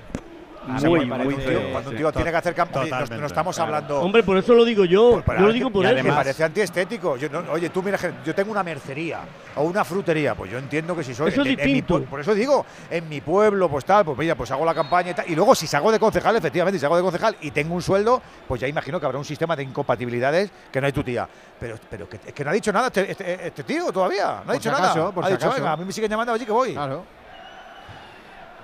Muy, 0.67 1.07
muy 1.07 1.35
Tío, 1.37 1.61
cuando 1.73 1.91
un 1.91 1.97
tío 1.97 2.13
tiene 2.13 2.31
que 2.31 2.37
hacer 2.37 2.55
campaña, 2.55 3.05
no, 3.19 3.27
estamos 3.27 3.57
claro. 3.57 3.75
hablando. 3.75 4.01
Hombre, 4.01 4.23
por 4.23 4.37
eso 4.37 4.55
lo 4.55 4.65
digo 4.65 4.85
yo. 4.85 5.13
Pues 5.13 5.25
para- 5.25 5.41
Yo 5.41 5.47
lo 5.47 5.53
digo 5.53 5.71
por 5.71 5.85
y 5.85 5.89
eso. 5.89 6.03
Me 6.05 6.13
parece 6.13 6.45
antiestético. 6.45 7.17
Yo 7.17 7.29
no- 7.29 7.45
oye, 7.53 7.71
tú 7.71 7.83
mira, 7.83 7.99
yo 8.25 8.35
tengo 8.35 8.51
una 8.51 8.63
mercería 8.63 9.21
o 9.55 9.63
una 9.63 9.85
frutería, 9.85 10.35
pues 10.35 10.51
yo 10.51 10.59
entiendo 10.59 10.97
que 10.97 11.05
si 11.05 11.15
soy. 11.15 11.29
Eso 11.31 11.43
es 11.43 11.47
en- 11.49 11.61
en 11.61 11.67
mi 11.67 11.73
distinto. 11.75 12.01
pue- 12.01 12.07
por 12.07 12.21
eso 12.21 12.35
digo, 12.35 12.67
en 12.91 13.09
mi 13.09 13.21
pueblo, 13.21 13.69
pues 13.69 13.85
tal, 13.85 14.05
pues 14.05 14.19
mira, 14.19 14.35
pues 14.35 14.51
hago 14.51 14.65
la 14.65 14.75
campaña 14.75 15.11
y 15.13 15.15
tal. 15.15 15.31
Y 15.31 15.35
luego, 15.37 15.55
si 15.55 15.67
salgo 15.67 15.93
de 15.93 15.99
concejal, 15.99 16.35
efectivamente, 16.37 16.79
si 16.79 16.83
salgo 16.83 16.97
de 16.97 17.03
concejal 17.03 17.37
y 17.41 17.51
tengo 17.53 17.75
un 17.75 17.83
sueldo, 17.83 18.21
pues 18.49 18.61
ya 18.61 18.67
imagino 18.69 18.99
que 18.99 19.07
habrá 19.07 19.19
un 19.19 19.25
sistema 19.25 19.55
de 19.57 19.63
incompatibilidades 19.63 20.51
que 20.73 20.81
no 20.81 20.87
hay 20.87 20.93
tu 20.93 21.03
tía. 21.05 21.29
Pero, 21.61 21.77
pero 21.89 22.09
que, 22.09 22.17
es 22.27 22.33
que 22.33 22.45
no 22.45 22.51
ha 22.51 22.53
dicho 22.55 22.73
nada 22.73 22.89
este, 22.89 23.11
este- 23.11 23.47
este 23.49 23.63
tío 23.63 23.91
todavía. 23.93 24.25
No 24.25 24.31
ha 24.41 24.45
Por 24.45 24.55
dicho 24.55 24.71
si 24.71 24.75
acaso, 24.77 24.99
nada. 24.99 25.11
por 25.13 25.25
ha 25.25 25.27
si 25.29 25.33
dicho, 25.35 25.47
acaso. 25.47 25.61
venga, 25.63 25.73
a 25.73 25.77
mí 25.77 25.85
me 25.85 25.93
siguen 25.93 26.11
llamando 26.11 26.33
allí 26.33 26.45
que 26.45 26.53
voy. 26.53 26.73
Claro. 26.73 27.05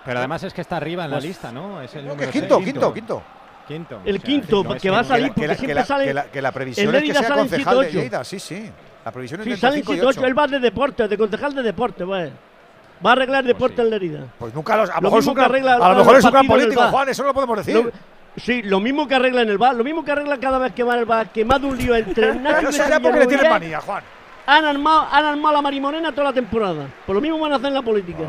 Pero 0.04 0.18
además 0.18 0.42
es 0.42 0.52
que 0.52 0.60
está 0.60 0.76
arriba 0.76 1.04
en 1.04 1.10
la 1.10 1.16
Pues- 1.16 1.24
lista, 1.26 1.52
¿no? 1.52 1.80
Es 1.80 1.94
el 1.94 2.06
No, 2.06 2.16
que 2.16 2.28
quinto, 2.28 2.56
seis. 2.56 2.72
quinto, 2.72 2.92
quinto. 2.94 3.22
Quinto. 3.68 4.00
El 4.04 4.16
O 4.16 4.18
sea, 4.18 4.26
quinto, 4.26 4.64
no 4.64 4.74
que 4.76 4.90
va 4.90 4.98
a 5.00 5.04
salir 5.04 5.32
Que 5.32 5.46
la- 5.46 5.46
que 5.46 5.46
la- 5.46 5.54
porque 5.54 5.66
que 5.66 5.74
la- 5.74 5.84
siempre 5.84 5.84
sale. 5.84 6.04
que 6.06 6.14
la- 6.14 6.24
que 6.24 6.42
la 6.42 6.52
previsión 6.52 6.94
es 6.94 7.02
que 7.04 7.14
sea 7.14 7.28
concejal 7.34 7.78
de 7.80 7.86
7-8. 7.86 7.90
Lleida, 8.00 8.24
sí, 8.24 8.38
sí. 8.40 8.70
La 9.04 9.12
previsión 9.12 9.40
es 9.40 9.44
Sí, 9.44 9.50
de 9.50 9.56
salen 9.56 9.78
5 9.80 9.92
y 9.92 9.96
7 9.96 10.06
8. 10.08 10.20
8. 10.20 10.26
Él 10.26 10.38
va 10.38 10.46
de 10.48 10.58
deporte, 10.58 11.06
de 11.08 11.16
concejal 11.18 11.54
de 11.54 11.62
deporte, 11.62 12.04
pues. 12.04 12.32
Va 13.04 13.10
a 13.10 13.12
arreglar 13.12 13.44
deporte 13.44 13.76
sí. 13.76 13.82
en 13.82 13.90
Lerida. 13.90 14.20
Pues 14.38 14.52
nunca 14.54 14.76
los, 14.76 14.90
a 14.90 14.94
lo 14.94 15.00
Lo 15.00 15.10
mejor 15.16 15.34
gran, 15.34 15.44
arregla 15.50 15.74
a 15.74 15.88
lo 15.92 15.94
mejor 15.98 16.16
es 16.16 16.24
un 16.24 16.30
gran 16.32 16.46
político. 16.46 16.82
Juan, 16.82 17.08
eso 17.08 17.22
no 17.22 17.28
lo 17.28 17.34
podemos 17.34 17.56
decir. 17.58 17.74
Lo- 17.76 17.90
sí, 18.36 18.62
lo 18.62 18.80
mismo 18.80 19.06
que 19.08 19.14
arregla 19.14 19.42
en 19.42 19.48
el 19.48 19.58
bar, 19.58 19.74
lo 19.76 19.84
mismo 19.84 20.04
que 20.04 20.10
arregla 20.12 20.38
cada 20.38 20.58
vez 20.58 20.72
que 20.72 20.82
va 20.82 20.94
en 20.94 21.00
el 21.00 21.06
bar, 21.06 21.28
que 21.30 21.44
más 21.44 21.60
de 21.60 21.66
un 21.68 21.78
lío 21.78 21.94
entre 21.96 22.34
Nacho 22.34 22.68
Pero 22.70 22.88
ya 22.88 23.00
porque 23.00 23.18
le 23.20 23.26
tiene 23.28 23.48
manía, 23.48 23.80
Juan. 23.80 24.02
Han 24.46 24.64
armado, 24.64 25.06
han 25.10 25.24
armado 25.24 25.54
la 25.54 25.62
marimorena 25.62 26.10
toda 26.10 26.24
la 26.24 26.32
temporada. 26.32 26.86
Por 27.06 27.14
lo 27.14 27.20
mismo 27.20 27.38
van 27.38 27.52
a 27.52 27.56
hacer 27.56 27.68
en 27.68 27.74
la 27.74 27.82
política. 27.82 28.24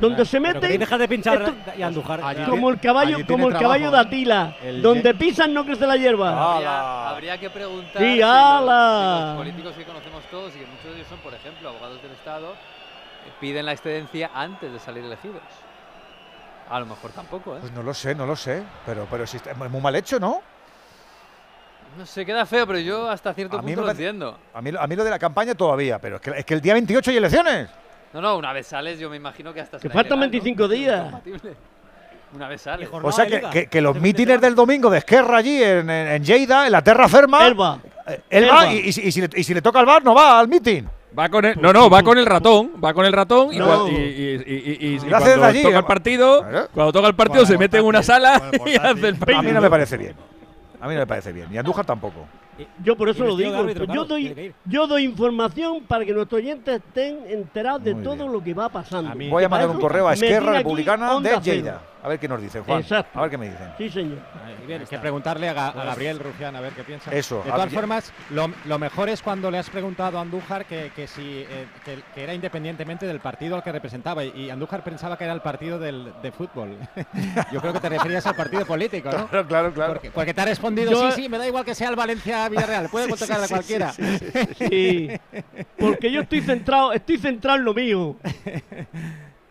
Donde 0.00 0.24
se 0.24 0.40
meten. 0.40 0.78
deja 0.78 0.98
de 0.98 1.08
pinchar 1.08 1.42
esto- 1.42 1.54
y 1.76 1.82
Andújar. 1.82 2.20
Allí 2.22 2.44
como 2.44 2.70
el 2.70 2.80
caballo, 2.80 3.18
como 3.26 3.48
el 3.48 3.54
caballo 3.54 3.86
de 3.86 3.90
trabajo, 3.90 4.08
Atila. 4.08 4.56
El 4.62 4.82
Donde 4.82 5.14
pisan 5.14 5.52
no 5.54 5.64
crece 5.64 5.86
la 5.86 5.96
hierba. 5.96 6.54
Habría, 6.54 7.08
habría 7.10 7.38
que 7.38 7.50
preguntar 7.50 8.02
Sí, 8.02 8.12
si, 8.14 8.18
los, 8.20 8.28
ala. 8.30 9.18
si 9.20 9.26
los 9.28 9.36
políticos 9.38 9.74
que 9.76 9.84
conocemos 9.84 10.24
todos 10.30 10.54
y 10.56 10.58
que 10.58 10.66
muchos 10.66 10.84
de 10.84 10.94
ellos 10.96 11.08
son, 11.08 11.18
por 11.20 11.34
ejemplo, 11.34 11.68
abogados 11.68 12.00
del 12.02 12.12
Estado, 12.12 12.52
eh, 12.52 13.32
piden 13.40 13.66
la 13.66 13.72
excedencia 13.72 14.30
antes 14.34 14.72
de 14.72 14.78
salir 14.78 15.04
elegidos. 15.04 15.42
A 16.70 16.80
lo 16.80 16.86
mejor 16.86 17.10
tampoco, 17.12 17.56
¿eh? 17.56 17.58
Pues 17.60 17.72
no 17.72 17.82
lo 17.82 17.94
sé, 17.94 18.14
no 18.14 18.26
lo 18.26 18.36
sé. 18.36 18.62
Pero, 18.84 19.06
pero 19.10 19.26
sí 19.26 19.38
está- 19.38 19.52
es 19.52 19.56
muy 19.56 19.80
mal 19.80 19.94
hecho, 19.96 20.20
¿no? 20.20 20.42
No 21.96 22.04
sé, 22.04 22.24
queda 22.26 22.44
feo, 22.46 22.66
pero 22.66 22.78
yo 22.78 23.10
hasta 23.10 23.32
cierto 23.32 23.56
A 23.58 23.62
punto 23.62 23.80
lo 23.80 23.90
entiendo. 23.90 24.38
A 24.52 24.60
mí, 24.60 24.70
lo- 24.70 24.80
a 24.80 24.86
mí 24.86 24.94
lo 24.94 25.02
de 25.04 25.10
la 25.10 25.18
campaña 25.18 25.54
todavía, 25.54 25.98
pero 25.98 26.16
es 26.16 26.22
que, 26.22 26.30
es 26.30 26.44
que 26.44 26.54
el 26.54 26.60
día 26.60 26.74
28 26.74 27.10
hay 27.10 27.16
elecciones. 27.16 27.70
No, 28.12 28.20
no, 28.22 28.36
una 28.36 28.52
vez 28.52 28.66
sales, 28.66 28.98
yo 28.98 29.10
me 29.10 29.16
imagino 29.16 29.52
que 29.52 29.60
hasta 29.60 29.78
Que 29.78 29.88
faltan 29.90 30.18
ilegal, 30.18 30.18
¿no? 30.18 30.30
25 30.30 30.68
días. 30.68 31.14
Una 32.34 32.48
vez 32.48 32.60
sales. 32.62 32.88
O 32.92 33.12
sea 33.12 33.26
que, 33.26 33.40
que- 33.50 33.66
que 33.68 33.80
los 33.80 33.96
mítines 34.00 34.40
del 34.40 34.54
domingo 34.54 34.90
de 34.90 34.98
Esquerra 34.98 35.38
allí 35.38 35.62
en, 35.62 35.88
en, 35.90 36.08
en 36.08 36.24
Lleida, 36.24 36.66
en 36.66 36.72
la 36.72 36.82
Terra 36.82 37.08
Ferma. 37.08 37.46
Elba. 37.46 37.78
él 38.30 38.44
va 38.44 38.64
Elba. 38.64 38.72
y, 38.72 38.78
y 38.88 38.92
si- 38.92 39.02
y 39.08 39.12
si 39.12 39.20
le, 39.22 39.28
y 39.34 39.44
si 39.44 39.54
le 39.54 39.62
toca 39.62 39.80
al 39.80 39.86
bar, 39.86 40.04
no 40.04 40.14
va 40.14 40.38
al 40.38 40.48
mitin. 40.48 40.88
Va 41.18 41.28
con 41.30 41.42
el, 41.44 41.58
no, 41.60 41.72
no, 41.72 41.88
va 41.88 42.02
con 42.02 42.18
el 42.18 42.26
ratón, 42.26 42.72
va 42.84 42.92
con 42.92 43.06
el 43.06 43.12
ratón 43.14 43.52
y, 43.52 43.58
No. 43.58 43.86
cua- 43.86 43.90
y, 43.90 43.94
y- 43.96 43.98
y- 43.98 44.86
y- 44.86 44.88
y- 44.88 44.94
y 45.06 45.08
lo 45.08 45.16
hace 45.16 45.26
cuando 45.30 45.46
allí, 45.46 45.62
toca 45.62 45.78
el 45.78 45.84
partido, 45.84 46.46
cuando 46.74 46.92
toca 46.92 47.08
el 47.08 47.14
partido 47.14 47.46
se 47.46 47.56
mete 47.56 47.78
en 47.78 47.84
una 47.86 48.02
sala 48.02 48.50
y 48.66 48.76
hace 48.76 49.08
el 49.08 49.16
A 49.34 49.42
mí 49.42 49.50
no 49.52 49.60
me 49.62 49.70
parece 49.70 49.96
bien. 49.96 50.14
A 50.80 50.86
mí 50.86 50.94
no 50.94 51.00
me 51.00 51.06
parece 51.06 51.32
bien. 51.32 51.48
Y 51.50 51.56
Andújar 51.56 51.86
tampoco. 51.86 52.26
Yo 52.82 52.96
por 52.96 53.08
eso 53.08 53.24
lo 53.24 53.36
digo. 53.36 53.56
árbitro, 53.56 53.84
yo, 53.84 53.92
claro, 53.92 54.04
doy, 54.06 54.54
yo 54.64 54.86
doy 54.86 55.04
información 55.04 55.84
para 55.84 56.04
que 56.04 56.12
nuestros 56.12 56.38
oyentes 56.40 56.76
estén 56.86 57.20
enterados 57.28 57.84
de 57.84 57.94
todo 57.94 58.28
lo 58.28 58.42
que 58.42 58.54
va 58.54 58.68
pasando. 58.68 59.12
Voy 59.28 59.44
a 59.44 59.48
mandar 59.48 59.70
un 59.70 59.80
correo 59.80 60.08
a 60.08 60.14
Esquerra 60.14 60.52
Republicana 60.58 61.20
de 61.20 61.40
Lleida. 61.40 61.82
A 62.00 62.06
ver 62.06 62.20
qué 62.20 62.28
nos 62.28 62.40
dicen, 62.40 62.62
Juan. 62.62 62.78
Exacto. 62.80 63.18
A 63.18 63.22
ver 63.22 63.30
qué 63.32 63.36
me 63.38 63.50
dicen. 63.50 63.72
Sí, 63.76 63.90
señor. 63.90 64.18
Hay 64.68 64.86
que 64.86 64.98
preguntarle 64.98 65.48
a, 65.48 65.52
Ga- 65.54 65.80
a 65.80 65.84
Gabriel 65.84 66.20
Rufián 66.20 66.54
a 66.54 66.60
ver 66.60 66.72
qué 66.72 66.84
piensa. 66.84 67.10
Eso, 67.12 67.42
De 67.44 67.50
todas 67.50 67.72
formas, 67.72 68.12
lo, 68.30 68.48
lo 68.66 68.78
mejor 68.78 69.08
es 69.08 69.20
cuando 69.20 69.50
le 69.50 69.58
has 69.58 69.68
preguntado 69.68 70.16
a 70.16 70.20
Andújar 70.20 70.64
que, 70.66 70.92
que 70.94 71.08
si 71.08 71.40
eh, 71.40 71.66
que, 71.84 71.98
que 72.14 72.22
era 72.22 72.34
independientemente 72.34 73.04
del 73.04 73.18
partido 73.18 73.56
al 73.56 73.64
que 73.64 73.72
representaba 73.72 74.24
y, 74.24 74.28
y 74.42 74.48
Andújar 74.50 74.84
pensaba 74.84 75.18
que 75.18 75.24
era 75.24 75.32
el 75.32 75.40
partido 75.40 75.80
del, 75.80 76.12
de 76.22 76.30
fútbol. 76.30 76.76
Yo 77.52 77.60
creo 77.60 77.72
que 77.72 77.80
te 77.80 77.88
referías 77.88 78.24
al 78.26 78.36
partido 78.36 78.64
político, 78.64 79.10
¿no? 79.10 79.26
Claro, 79.28 79.48
claro, 79.48 79.72
claro. 79.72 79.92
Porque, 79.94 80.10
porque 80.12 80.32
te 80.32 80.40
ha 80.40 80.44
respondido, 80.44 80.92
Yo- 80.92 81.10
sí, 81.10 81.22
sí, 81.22 81.28
me 81.28 81.36
da 81.38 81.48
igual 81.48 81.64
que 81.64 81.74
sea 81.74 81.88
el 81.90 81.96
Valencia 81.96 82.47
Villarreal, 82.48 82.88
puede 82.88 83.06
Sí, 83.06 83.12
tocar 83.12 83.38
sí, 83.38 83.44
a 83.44 83.48
cualquiera. 83.48 83.92
sí, 83.92 84.02
sí, 84.18 84.26
sí, 84.58 84.66
sí. 84.68 85.10
Porque 85.78 86.10
yo 86.10 86.22
estoy 86.22 86.40
centrado, 86.40 86.92
estoy 86.92 87.18
centrado 87.18 87.58
en 87.58 87.64
lo 87.64 87.74
mío. 87.74 88.16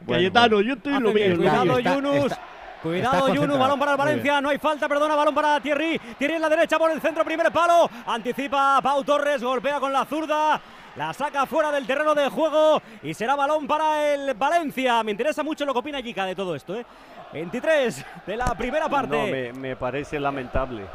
Cayetano, 0.07 0.61
yo 0.61 0.73
estoy 0.73 0.93
en 0.93 1.03
lo 1.03 1.13
mío. 1.13 1.35
Cuidado, 1.35 1.79
Yunus. 1.79 2.33
Cuidado, 2.81 3.33
Yunus, 3.33 3.57
balón 3.57 3.79
para 3.79 3.91
el 3.91 3.97
Valencia, 3.97 4.39
no 4.39 4.49
hay 4.49 4.59
falta, 4.59 4.87
perdona, 4.87 5.15
balón 5.15 5.33
para 5.33 5.59
Thierry. 5.59 5.99
Thierry 6.17 6.35
en 6.35 6.41
la 6.41 6.49
derecha 6.49 6.77
por 6.77 6.91
el 6.91 7.01
centro, 7.01 7.25
primer 7.25 7.51
palo. 7.51 7.89
Anticipa 8.05 8.79
Pau 8.81 9.03
Torres, 9.03 9.41
golpea 9.41 9.79
con 9.79 9.91
la 9.91 10.05
zurda. 10.05 10.61
La 10.95 11.13
saca 11.13 11.45
fuera 11.45 11.71
del 11.71 11.85
terreno 11.85 12.15
de 12.15 12.27
juego 12.29 12.81
y 13.03 13.13
será 13.13 13.35
balón 13.35 13.67
para 13.67 14.13
el 14.13 14.33
Valencia. 14.35 15.03
Me 15.03 15.11
interesa 15.11 15.43
mucho 15.43 15.65
lo 15.65 15.73
que 15.73 15.79
opina 15.79 15.99
Yika 15.99 16.25
de 16.25 16.35
todo 16.35 16.55
esto. 16.55 16.75
¿eh? 16.75 16.85
23 17.33 18.05
de 18.25 18.37
la 18.37 18.55
primera 18.55 18.87
parte. 18.87 19.15
No, 19.15 19.27
me, 19.27 19.53
me 19.53 19.75
parece 19.75 20.19
lamentable 20.19 20.85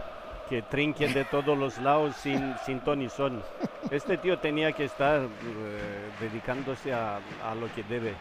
que 0.53 0.61
trinquen 0.61 1.15
de 1.15 1.25
todos 1.25 1.57
los 1.57 1.79
lados 1.79 2.15
sin, 2.17 2.55
sin 2.67 2.81
ton 2.81 3.01
y 3.01 3.09
son. 3.09 3.43
Este 3.91 4.19
tío 4.19 4.39
tenía 4.39 4.71
que 4.73 4.85
estar 4.85 5.23
eh, 5.23 6.11
dedicándose 6.21 6.93
a, 6.93 7.21
a 7.43 7.55
lo 7.55 7.75
que 7.75 7.83
debe. 7.85 8.15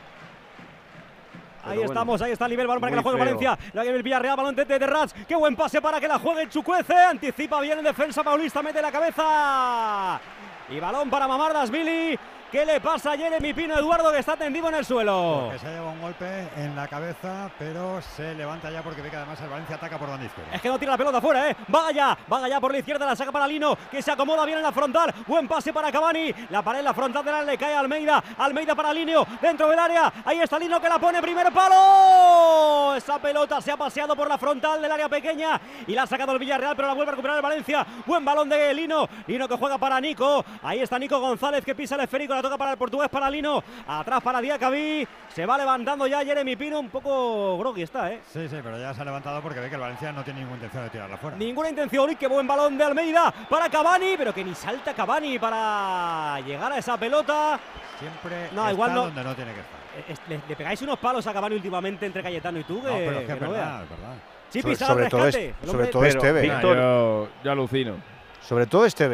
Ahí 1.65 1.75
bueno, 1.79 1.91
estamos, 1.91 2.21
ahí 2.21 2.31
está 2.31 2.45
el 2.45 2.51
nivel, 2.51 2.67
balón 2.67 2.79
para 2.79 2.91
que 2.91 2.95
la 2.95 3.01
juegue 3.01 3.17
feo. 3.17 3.25
Valencia. 3.25 3.59
La 3.73 3.83
que 3.83 3.89
el 3.89 4.01
Villarreal, 4.01 4.37
balón 4.37 4.55
de, 4.55 4.63
de 4.63 4.87
Rats. 4.87 5.13
Qué 5.27 5.35
buen 5.35 5.57
pase 5.57 5.81
para 5.81 5.99
que 5.99 6.07
la 6.07 6.19
juegue 6.19 6.47
Chucuece. 6.47 6.93
Anticipa 6.93 7.59
bien 7.59 7.79
en 7.79 7.83
defensa 7.83 8.23
Paulista, 8.23 8.63
mete 8.63 8.81
la 8.81 8.93
cabeza. 8.93 10.21
Y 10.69 10.79
balón 10.79 11.09
para 11.09 11.27
Mamardasvili. 11.27 12.17
¿Qué 12.51 12.65
le 12.65 12.81
pasa 12.81 13.13
a 13.13 13.17
Jeremy 13.17 13.53
Pino 13.53 13.75
Eduardo 13.75 14.11
que 14.11 14.19
está 14.19 14.35
tendido 14.35 14.67
en 14.67 14.75
el 14.75 14.83
suelo? 14.83 15.47
Que 15.53 15.59
se 15.59 15.67
ha 15.67 15.71
llevado 15.71 15.91
un 15.91 16.01
golpe 16.01 16.49
en 16.57 16.75
la 16.75 16.85
cabeza, 16.85 17.49
pero 17.57 18.01
se 18.01 18.35
levanta 18.35 18.69
ya 18.69 18.83
porque 18.83 19.01
ve 19.01 19.09
que 19.09 19.15
además 19.15 19.39
el 19.39 19.47
Valencia 19.47 19.77
ataca 19.77 19.97
por 19.97 20.09
banda 20.09 20.25
izquierda. 20.25 20.53
Es 20.53 20.61
que 20.61 20.67
no 20.67 20.77
tira 20.77 20.91
la 20.91 20.97
pelota 20.97 21.19
afuera, 21.19 21.49
¿eh? 21.49 21.55
Va 21.73 21.87
allá, 21.87 22.17
va 22.29 22.43
allá 22.43 22.59
por 22.59 22.73
la 22.73 22.79
izquierda, 22.79 23.05
la 23.05 23.15
saca 23.15 23.31
para 23.31 23.47
Lino, 23.47 23.77
que 23.89 24.01
se 24.01 24.11
acomoda 24.11 24.43
bien 24.43 24.57
en 24.57 24.65
la 24.65 24.73
frontal. 24.73 25.13
Buen 25.27 25.47
pase 25.47 25.71
para 25.71 25.93
Cavani. 25.93 26.33
La 26.49 26.61
pared 26.61 26.79
en 26.79 26.85
la 26.85 26.93
frontal 26.93 27.23
de 27.23 27.31
la 27.31 27.41
le 27.41 27.57
cae 27.57 27.73
a 27.73 27.79
Almeida. 27.79 28.21
Almeida 28.37 28.75
para 28.75 28.93
Lino, 28.93 29.25
dentro 29.41 29.69
del 29.69 29.79
área. 29.79 30.11
Ahí 30.25 30.41
está 30.41 30.59
Lino 30.59 30.81
que 30.81 30.89
la 30.89 30.99
pone, 30.99 31.21
primer 31.21 31.53
palo. 31.53 32.95
Esa 32.97 33.17
pelota 33.17 33.61
se 33.61 33.71
ha 33.71 33.77
paseado 33.77 34.13
por 34.13 34.27
la 34.27 34.37
frontal 34.37 34.81
del 34.81 34.91
área 34.91 35.07
pequeña 35.07 35.57
y 35.87 35.93
la 35.93 36.03
ha 36.03 36.07
sacado 36.07 36.33
el 36.33 36.39
Villarreal, 36.39 36.75
pero 36.75 36.89
la 36.89 36.95
vuelve 36.95 37.11
a 37.11 37.13
recuperar 37.13 37.37
el 37.37 37.43
Valencia. 37.43 37.87
Buen 38.05 38.25
balón 38.25 38.49
de 38.49 38.73
Lino. 38.73 39.07
Lino 39.25 39.47
que 39.47 39.55
juega 39.55 39.77
para 39.77 40.01
Nico. 40.01 40.43
Ahí 40.63 40.81
está 40.81 40.99
Nico 40.99 41.17
González 41.17 41.63
que 41.63 41.75
pisa 41.75 41.95
el 41.95 42.01
esférico, 42.01 42.40
la 42.41 42.49
toca 42.49 42.57
para 42.57 42.71
el 42.71 42.77
portugués, 42.77 43.09
para 43.09 43.29
Lino. 43.29 43.63
Atrás 43.87 44.21
para 44.21 44.41
Diacabí. 44.41 45.07
Se 45.33 45.45
va 45.45 45.57
levantando 45.57 46.07
ya 46.07 46.23
Jeremy 46.25 46.55
Pino, 46.55 46.79
un 46.79 46.89
poco 46.89 47.57
groggy 47.57 47.83
está, 47.83 48.11
¿eh? 48.11 48.21
Sí, 48.31 48.47
sí, 48.49 48.57
pero 48.63 48.77
ya 48.79 48.93
se 48.93 49.01
ha 49.01 49.05
levantado 49.05 49.41
porque 49.41 49.59
ve 49.59 49.69
que 49.69 49.75
el 49.75 49.81
Valencia 49.81 50.11
no 50.11 50.23
tiene 50.23 50.39
ninguna 50.39 50.57
intención 50.57 50.83
de 50.83 50.89
tirarla 50.89 51.17
fuera. 51.17 51.37
Ninguna 51.37 51.69
intención 51.69 52.09
y 52.11 52.15
qué 52.15 52.27
buen 52.27 52.45
balón 52.47 52.77
de 52.77 52.83
Almeida 52.83 53.31
para 53.49 53.69
Cavani, 53.69 54.15
pero 54.17 54.33
que 54.33 54.43
ni 54.43 54.53
salta 54.55 54.93
Cavani 54.93 55.39
para 55.39 56.39
llegar 56.41 56.71
a 56.71 56.77
esa 56.77 56.97
pelota. 56.97 57.59
Siempre 57.99 58.49
No, 58.51 58.61
está 58.61 58.71
igual 58.73 58.93
no. 58.93 59.01
donde 59.03 59.23
no 59.23 59.35
tiene 59.35 59.53
que 59.53 59.59
estar. 59.61 59.79
Eh, 60.09 60.15
Le, 60.29 60.41
le 60.49 60.55
pegáis 60.55 60.81
unos 60.81 60.97
palos 60.99 61.25
a 61.27 61.33
Cavani 61.33 61.55
últimamente 61.55 62.05
entre 62.05 62.23
Cayetano 62.23 62.59
y 62.59 62.63
tú, 62.63 62.81
que, 62.81 62.87
No, 62.87 62.93
pero 62.97 63.11
es 63.11 63.17
que 63.19 63.25
que 63.27 63.33
es 63.33 63.41
no 63.41 63.51
verdad, 63.51 63.83
es 63.83 63.89
verdad. 63.89 64.13
Sí, 64.49 64.61
Sobre- 64.61 64.75
sobre 64.75 65.03
al 65.05 65.09
todo 65.11 65.23
rescate. 65.23 65.49
este- 65.49 65.67
sobre 65.67 65.87
todo 65.87 66.03
este 66.05 66.31
ve. 66.33 66.41
Víctor, 66.41 66.75
yo, 66.77 67.27
yo 67.43 67.51
alucino. 67.51 67.93
Sobre 68.41 68.65
todo 68.65 68.85
este 68.85 69.07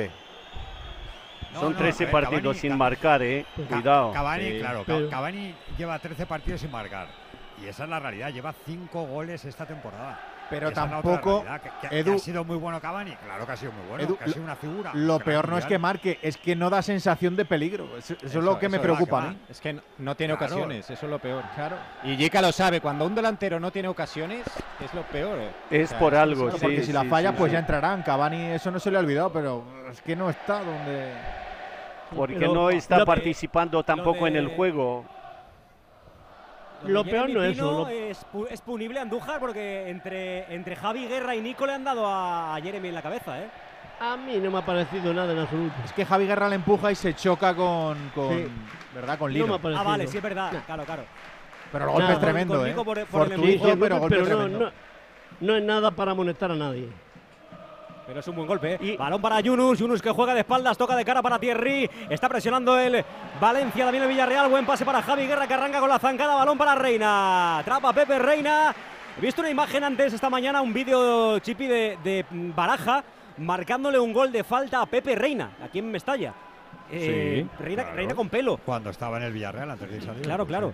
Son 1.59 1.73
no, 1.73 1.77
13 1.77 2.03
a 2.03 2.05
ver, 2.07 2.11
partidos 2.11 2.57
Cavani- 2.57 2.59
sin 2.61 2.77
marcar, 2.77 3.21
eh. 3.21 3.45
Ca- 3.55 3.75
Cuidado. 3.75 4.11
Cavani, 4.13 4.51
Sí. 4.51 4.59
claro, 4.59 4.83
Pero- 4.85 5.09
Cavani 5.09 5.55
lleva 5.77 5.99
13 5.99 6.25
partidos 6.25 6.61
sin 6.61 6.71
marcar. 6.71 7.07
Y 7.63 7.67
esa 7.67 7.83
es 7.85 7.89
la 7.89 7.99
realidad, 7.99 8.29
lleva 8.31 8.53
5 8.65 9.03
goles 9.07 9.43
esta 9.45 9.65
temporada. 9.65 10.19
Pero 10.49 10.69
Esa 10.69 10.87
tampoco, 10.87 11.43
realidad, 11.43 11.61
que- 11.61 11.69
que- 11.81 11.89
que 11.89 12.05
Edu- 12.05 12.15
ha 12.15 12.19
sido 12.19 12.45
muy 12.45 12.55
bueno 12.55 12.79
Cavani, 12.79 13.13
claro 13.17 13.45
que 13.45 13.51
ha 13.51 13.57
sido 13.57 13.73
muy 13.73 13.85
bueno, 13.89 14.03
Edu, 14.05 14.15
que 14.17 14.23
ha 14.23 14.27
sido 14.27 14.43
una 14.45 14.55
figura. 14.55 14.91
Lo 14.93 15.19
peor 15.19 15.49
no 15.49 15.57
es 15.57 15.65
que 15.65 15.77
marque, 15.77 16.19
es 16.21 16.37
que 16.37 16.55
no 16.55 16.69
da 16.69 16.81
sensación 16.81 17.35
de 17.35 17.43
peligro. 17.43 17.97
Eso, 17.97 18.13
eso 18.13 18.39
es 18.39 18.45
lo 18.45 18.57
que 18.57 18.69
me 18.69 18.79
preocupa 18.79 19.21
que 19.23 19.27
a 19.27 19.29
mí. 19.31 19.37
Es 19.49 19.59
que 19.59 19.73
no, 19.73 19.81
no 19.97 20.15
tiene 20.15 20.37
Claro. 20.37 20.53
ocasiones, 20.55 20.89
eso 20.89 21.05
es 21.05 21.11
lo 21.11 21.19
peor. 21.19 21.43
Claro. 21.53 21.75
Y 22.03 22.15
Yika 22.15 22.41
lo 22.41 22.53
sabe, 22.53 22.79
cuando 22.79 23.05
un 23.05 23.13
delantero 23.15 23.59
no 23.59 23.71
tiene 23.71 23.89
ocasiones, 23.89 24.45
es 24.79 24.93
lo 24.93 25.01
peor. 25.01 25.37
eh. 25.37 25.51
Es 25.69 25.87
O 25.87 25.89
sea, 25.89 25.99
por 25.99 26.15
algo, 26.15 26.49
sí, 26.51 26.57
Porque 26.61 26.83
si 26.83 26.93
la 26.93 27.03
falla, 27.03 27.31
sí, 27.31 27.35
pues 27.39 27.49
sí. 27.49 27.53
ya 27.53 27.59
entrarán. 27.59 28.03
Cavani, 28.03 28.51
eso 28.51 28.71
no 28.71 28.79
se 28.79 28.89
le 28.89 28.95
ha 28.95 28.99
olvidado, 29.01 29.33
pero 29.33 29.65
es 29.91 30.01
que 30.01 30.15
no 30.15 30.29
está 30.29 30.59
donde. 30.63 31.11
Porque 32.15 32.35
Pero 32.35 32.53
no 32.53 32.69
está 32.69 32.99
lo- 32.99 33.05
participando 33.05 33.83
tampoco 33.83 34.27
en 34.27 34.35
el 34.37 34.47
juego. 34.55 35.05
Lo 36.85 37.03
peor 37.03 37.29
no 37.29 37.43
es 37.43 37.57
eso, 37.57 37.71
lo- 37.71 37.89
Es, 37.89 38.25
pu- 38.31 38.47
es 38.49 38.61
punible 38.61 38.99
Andújar 38.99 39.39
porque 39.39 39.89
entre, 39.89 40.53
entre 40.53 40.75
Javi 40.75 41.07
Guerra 41.07 41.35
y 41.35 41.41
Nico 41.41 41.65
le 41.65 41.73
han 41.73 41.83
dado 41.83 42.05
a, 42.05 42.55
a 42.55 42.61
Jeremy 42.61 42.89
en 42.89 42.93
la 42.95 43.01
cabeza, 43.01 43.39
¿eh? 43.41 43.49
A 43.99 44.15
mí 44.15 44.37
no 44.37 44.51
me 44.51 44.59
ha 44.59 44.61
parecido 44.65 45.11
nada 45.11 45.33
en 45.33 45.39
absoluto. 45.39 45.73
Es 45.83 45.91
que 45.91 46.05
Javi 46.05 46.27
Guerra 46.27 46.47
le 46.49 46.55
empuja 46.55 46.91
y 46.91 46.95
se 46.95 47.15
choca 47.15 47.55
con. 47.55 47.97
con 48.13 48.29
Sí. 48.29 48.47
¿Verdad? 48.93 49.17
Con 49.17 49.31
No 49.31 49.33
Lino. 49.33 49.47
me 49.47 49.55
ha 49.55 49.57
parecido. 49.57 49.81
Ah, 49.81 49.89
vale, 49.91 50.07
sí 50.07 50.17
es 50.17 50.23
verdad. 50.23 50.51
Claro, 50.67 50.83
claro. 50.85 51.03
pero 51.71 51.85
el 51.85 51.91
golpe 51.91 52.13
es 52.13 52.19
tremendo, 52.19 52.57
Con 52.59 52.67
¿eh? 52.67 52.73
Por- 52.75 52.85
por 52.85 53.05
Fortuito, 53.27 53.77
pero 53.79 53.99
golpe 53.99 54.15
pero 54.17 54.29
no, 54.29 54.35
tremendo. 54.43 54.59
no, 54.59 54.71
no 55.41 55.55
es 55.57 55.63
nada 55.63 55.89
para 55.91 56.11
amonestar 56.11 56.51
a 56.51 56.55
nadie. 56.55 56.89
Pero 58.07 58.19
es 58.21 58.27
un 58.27 58.35
buen 58.35 58.47
golpe. 58.47 58.77
¿eh? 58.81 58.95
Balón 58.97 59.21
para 59.21 59.39
Yunus. 59.41 59.79
Yunus 59.79 60.01
que 60.01 60.09
juega 60.11 60.33
de 60.33 60.39
espaldas, 60.41 60.77
toca 60.77 60.95
de 60.95 61.03
cara 61.03 61.21
para 61.21 61.37
Thierry. 61.39 61.89
Está 62.09 62.29
presionando 62.29 62.79
el 62.79 63.03
Valencia, 63.41 63.83
también 63.83 64.03
el 64.03 64.09
Villarreal. 64.09 64.49
Buen 64.49 64.65
pase 64.65 64.85
para 64.85 65.01
Javi 65.01 65.27
Guerra 65.27 65.45
que 65.47 65.53
arranca 65.53 65.79
con 65.81 65.89
la 65.89 65.99
zancada. 65.99 66.35
Balón 66.35 66.57
para 66.57 66.75
Reina. 66.75 67.59
Atrapa 67.59 67.91
Pepe 67.93 68.17
Reina. 68.17 68.73
He 69.17 69.21
visto 69.21 69.41
una 69.41 69.49
imagen 69.49 69.83
antes 69.83 70.13
esta 70.13 70.29
mañana, 70.29 70.61
un 70.61 70.73
vídeo 70.73 71.39
chipi 71.39 71.65
de, 71.67 71.97
de 72.03 72.23
Baraja 72.31 73.03
marcándole 73.39 73.99
un 73.99 74.13
gol 74.13 74.31
de 74.31 74.43
falta 74.43 74.81
a 74.81 74.85
Pepe 74.85 75.15
Reina, 75.15 75.51
aquí 75.63 75.79
en 75.79 75.91
Mestalla. 75.91 76.33
Eh, 76.91 77.43
Sí, 77.43 77.63
Reina, 77.63 77.81
claro. 77.83 77.97
Reina 77.97 78.15
con 78.15 78.29
pelo. 78.29 78.57
Cuando 78.63 78.89
estaba 78.91 79.17
en 79.17 79.23
el 79.23 79.33
Villarreal 79.33 79.71
antes 79.71 79.89
de 79.91 80.01
salir. 80.01 80.21
Claro, 80.21 80.45
claro. 80.45 80.71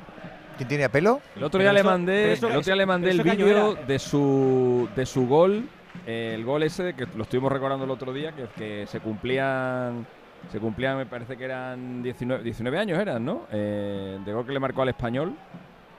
¿Quién 0.57 0.69
tiene 0.69 0.87
pelo? 0.89 1.21
El 1.35 1.43
otro 1.45 1.59
día 1.59 1.73
le 1.73 1.83
mandé, 1.83 2.33
eso- 2.33 2.47
el 2.47 2.57
otro 2.57 2.65
día 2.65 2.75
le 2.75 2.85
mandé 2.85 3.09
el 3.11 3.23
vídeo 3.23 3.75
de 3.87 3.97
su 3.97 4.87
de 4.95 5.05
su 5.05 5.25
gol, 5.25 5.67
el 6.05 6.43
gol 6.45 6.63
ese 6.63 6.93
que 6.93 7.05
lo 7.15 7.23
estuvimos 7.23 7.51
recordando 7.51 7.85
el 7.85 7.91
otro 7.91 8.11
día, 8.13 8.31
que, 8.33 8.47
que 8.57 8.87
se 8.87 8.99
cumplían 8.99 10.05
se 10.51 10.59
cumplían, 10.59 10.97
me 10.97 11.05
parece 11.05 11.37
que 11.37 11.45
eran 11.45 12.03
19, 12.03 12.43
19 12.43 12.77
años 12.77 12.99
eran, 12.99 13.23
¿no? 13.23 13.43
Eh, 13.49 14.19
de 14.25 14.33
gol 14.33 14.45
que 14.45 14.51
le 14.51 14.59
marcó 14.59 14.81
al 14.81 14.89
español. 14.89 15.33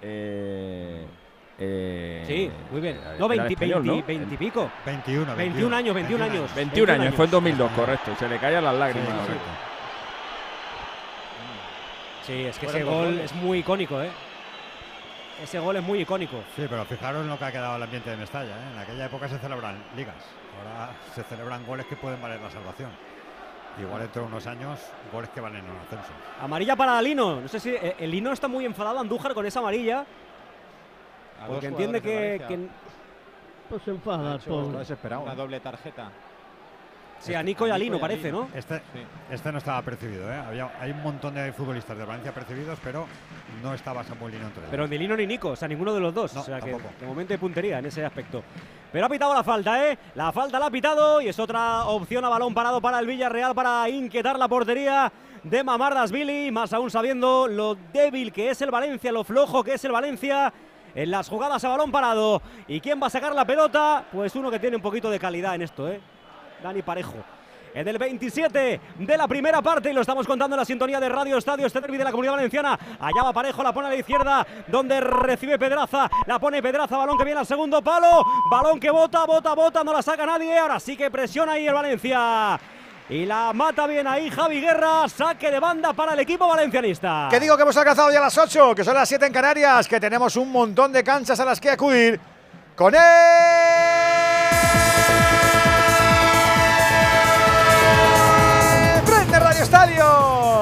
Eh, 0.02 1.06
eh, 1.58 2.24
Sí, 2.26 2.50
muy 2.70 2.82
bien. 2.82 2.98
era- 3.00 3.16
No, 3.18 3.32
era 3.32 3.44
20, 3.44 3.52
español, 3.54 3.82
20, 3.84 4.00
¿no? 4.02 4.06
20 4.06 4.34
y 4.34 4.36
pico. 4.36 4.70
21, 4.84 5.34
21 5.34 5.74
años, 5.76 5.94
21 5.94 6.24
años. 6.24 6.54
21 6.54 6.92
años, 6.92 7.14
fue 7.14 7.24
en 7.24 7.30
2002, 7.30 7.70
correcto. 7.72 8.10
y 8.12 8.16
Se 8.16 8.28
le 8.28 8.38
caían 8.38 8.64
las 8.64 8.74
lágrimas. 8.74 9.06
Sí, 9.08 9.12
ahora. 9.12 9.24
correcto. 9.24 9.48
Sí, 12.26 12.32
es 12.44 12.58
que 12.58 12.66
Fueron 12.68 12.82
ese 12.88 12.90
gol 12.90 13.20
es 13.20 13.34
muy 13.34 13.58
icónico, 13.58 14.00
¿eh? 14.02 14.10
Ese 15.42 15.58
gol 15.58 15.76
es 15.76 15.82
muy 15.82 16.00
icónico. 16.00 16.42
Sí, 16.56 16.66
pero 16.68 16.84
fijaros 16.84 17.22
en 17.22 17.28
lo 17.28 17.38
que 17.38 17.44
ha 17.44 17.52
quedado 17.52 17.76
el 17.76 17.82
ambiente 17.82 18.10
de 18.10 18.16
Mestalla. 18.16 18.56
¿eh? 18.56 18.72
En 18.72 18.78
aquella 18.78 19.06
época 19.06 19.28
se 19.28 19.38
celebran 19.38 19.82
ligas. 19.96 20.14
Ahora 20.58 20.92
se 21.14 21.22
celebran 21.24 21.66
goles 21.66 21.86
que 21.86 21.96
pueden 21.96 22.20
valer 22.22 22.40
la 22.40 22.50
salvación. 22.50 22.90
Igual 23.80 24.02
dentro 24.02 24.22
de 24.22 24.28
unos 24.28 24.46
años, 24.46 24.78
goles 25.12 25.30
que 25.30 25.40
valen 25.40 25.64
un 25.64 25.76
ascenso. 25.78 26.12
Amarilla 26.40 26.76
para 26.76 27.02
Lino. 27.02 27.40
No 27.40 27.48
sé 27.48 27.58
si 27.58 27.70
eh, 27.70 27.96
el 27.98 28.10
Lino 28.10 28.32
está 28.32 28.46
muy 28.46 28.64
enfadado 28.64 29.00
Andújar 29.00 29.34
con 29.34 29.44
esa 29.44 29.58
amarilla. 29.58 30.06
A 31.42 31.46
Porque 31.46 31.66
entiende 31.66 32.00
que, 32.00 32.42
que-. 32.46 32.68
Pues 33.68 33.82
se 33.82 33.90
enfada. 33.90 34.36
Está 34.36 34.78
desesperado. 34.78 35.22
Una 35.22 35.34
doble 35.34 35.58
tarjeta. 35.58 36.10
Sí, 37.18 37.34
a 37.34 37.42
Nico 37.42 37.66
y 37.66 37.70
a 37.70 37.78
Lino 37.78 37.98
parece, 37.98 38.30
¿no? 38.30 38.48
Este, 38.54 38.82
este 39.30 39.50
no 39.50 39.58
estaba 39.58 39.80
percibido, 39.82 40.30
¿eh? 40.30 40.36
Había, 40.36 40.70
hay 40.78 40.90
un 40.90 41.02
montón 41.02 41.34
de 41.34 41.52
futbolistas 41.52 41.96
de 41.96 42.04
Valencia 42.04 42.32
percibidos, 42.32 42.78
pero 42.84 43.06
no 43.62 43.74
estaba 43.74 44.04
Samuel 44.04 44.32
Lino 44.32 44.46
entre. 44.46 44.64
Pero 44.70 44.86
ni 44.86 44.98
Lino 44.98 45.16
ni 45.16 45.26
Nico, 45.26 45.50
o 45.50 45.56
sea, 45.56 45.68
ninguno 45.68 45.94
de 45.94 46.00
los 46.00 46.14
dos. 46.14 46.34
No, 46.34 46.40
o 46.40 46.44
sea 46.44 46.60
que 46.60 46.70
de 46.70 47.06
momento 47.06 47.32
hay 47.32 47.38
puntería 47.38 47.78
en 47.78 47.86
ese 47.86 48.04
aspecto. 48.04 48.42
Pero 48.92 49.06
ha 49.06 49.08
pitado 49.08 49.34
la 49.34 49.42
falta, 49.42 49.90
¿eh? 49.90 49.98
La 50.14 50.30
falta 50.32 50.58
la 50.58 50.66
ha 50.66 50.70
pitado 50.70 51.20
y 51.20 51.28
es 51.28 51.38
otra 51.38 51.86
opción 51.86 52.24
a 52.24 52.28
balón 52.28 52.54
parado 52.54 52.80
para 52.80 52.98
el 53.00 53.06
Villarreal 53.06 53.54
para 53.54 53.88
inquietar 53.88 54.38
la 54.38 54.46
portería 54.46 55.12
de 55.42 55.62
Mamardas 55.64 56.10
Billy, 56.10 56.50
más 56.50 56.72
aún 56.72 56.90
sabiendo 56.90 57.46
lo 57.48 57.76
débil 57.92 58.32
que 58.32 58.50
es 58.50 58.62
el 58.62 58.70
Valencia, 58.70 59.12
lo 59.12 59.24
flojo 59.24 59.62
que 59.62 59.74
es 59.74 59.84
el 59.84 59.92
Valencia 59.92 60.52
en 60.94 61.10
las 61.10 61.28
jugadas 61.28 61.62
a 61.64 61.68
balón 61.68 61.90
parado. 61.90 62.40
¿Y 62.68 62.80
quién 62.80 63.02
va 63.02 63.08
a 63.08 63.10
sacar 63.10 63.34
la 63.34 63.44
pelota? 63.44 64.04
Pues 64.12 64.34
uno 64.36 64.50
que 64.50 64.58
tiene 64.58 64.76
un 64.76 64.82
poquito 64.82 65.10
de 65.10 65.18
calidad 65.18 65.54
en 65.54 65.62
esto, 65.62 65.88
¿eh? 65.88 66.00
Dani 66.62 66.82
Parejo. 66.82 67.16
En 67.74 67.88
el 67.88 67.98
27 67.98 68.80
de 69.00 69.16
la 69.16 69.26
primera 69.26 69.60
parte, 69.60 69.90
y 69.90 69.92
lo 69.92 70.02
estamos 70.02 70.28
contando 70.28 70.54
en 70.54 70.60
la 70.60 70.64
sintonía 70.64 71.00
de 71.00 71.08
Radio 71.08 71.38
Estadio, 71.38 71.66
este 71.66 71.80
derbi 71.80 71.96
de 71.98 72.04
la 72.04 72.12
Comunidad 72.12 72.34
Valenciana. 72.34 72.78
Allá 73.00 73.24
va 73.24 73.32
Parejo, 73.32 73.64
la 73.64 73.72
pone 73.72 73.88
a 73.88 73.90
la 73.90 73.96
izquierda, 73.96 74.46
donde 74.68 75.00
recibe 75.00 75.58
Pedraza. 75.58 76.08
La 76.26 76.38
pone 76.38 76.62
Pedraza, 76.62 76.96
balón 76.96 77.18
que 77.18 77.24
viene 77.24 77.40
al 77.40 77.46
segundo 77.46 77.82
palo. 77.82 78.24
Balón 78.48 78.78
que 78.78 78.90
bota, 78.90 79.24
bota, 79.24 79.54
bota, 79.54 79.82
no 79.82 79.92
la 79.92 80.02
saca 80.02 80.24
nadie. 80.24 80.56
Ahora 80.56 80.78
sí 80.78 80.96
que 80.96 81.10
presiona 81.10 81.54
ahí 81.54 81.66
el 81.66 81.74
Valencia. 81.74 82.60
Y 83.08 83.26
la 83.26 83.52
mata 83.52 83.88
bien 83.88 84.06
ahí 84.06 84.30
Javi 84.30 84.60
Guerra, 84.60 85.08
saque 85.08 85.50
de 85.50 85.58
banda 85.58 85.92
para 85.92 86.12
el 86.12 86.20
equipo 86.20 86.46
valencianista. 86.46 87.26
Que 87.28 87.40
digo 87.40 87.56
que 87.56 87.62
hemos 87.64 87.76
alcanzado 87.76 88.12
ya 88.12 88.20
las 88.20 88.38
8, 88.38 88.72
que 88.74 88.84
son 88.84 88.94
las 88.94 89.08
7 89.08 89.26
en 89.26 89.32
Canarias, 89.32 89.88
que 89.88 89.98
tenemos 89.98 90.36
un 90.36 90.52
montón 90.52 90.92
de 90.92 91.02
canchas 91.02 91.40
a 91.40 91.44
las 91.44 91.60
que 91.60 91.70
acudir. 91.70 92.20
Con 92.76 92.94
el 92.94 93.00
tren 99.74 100.53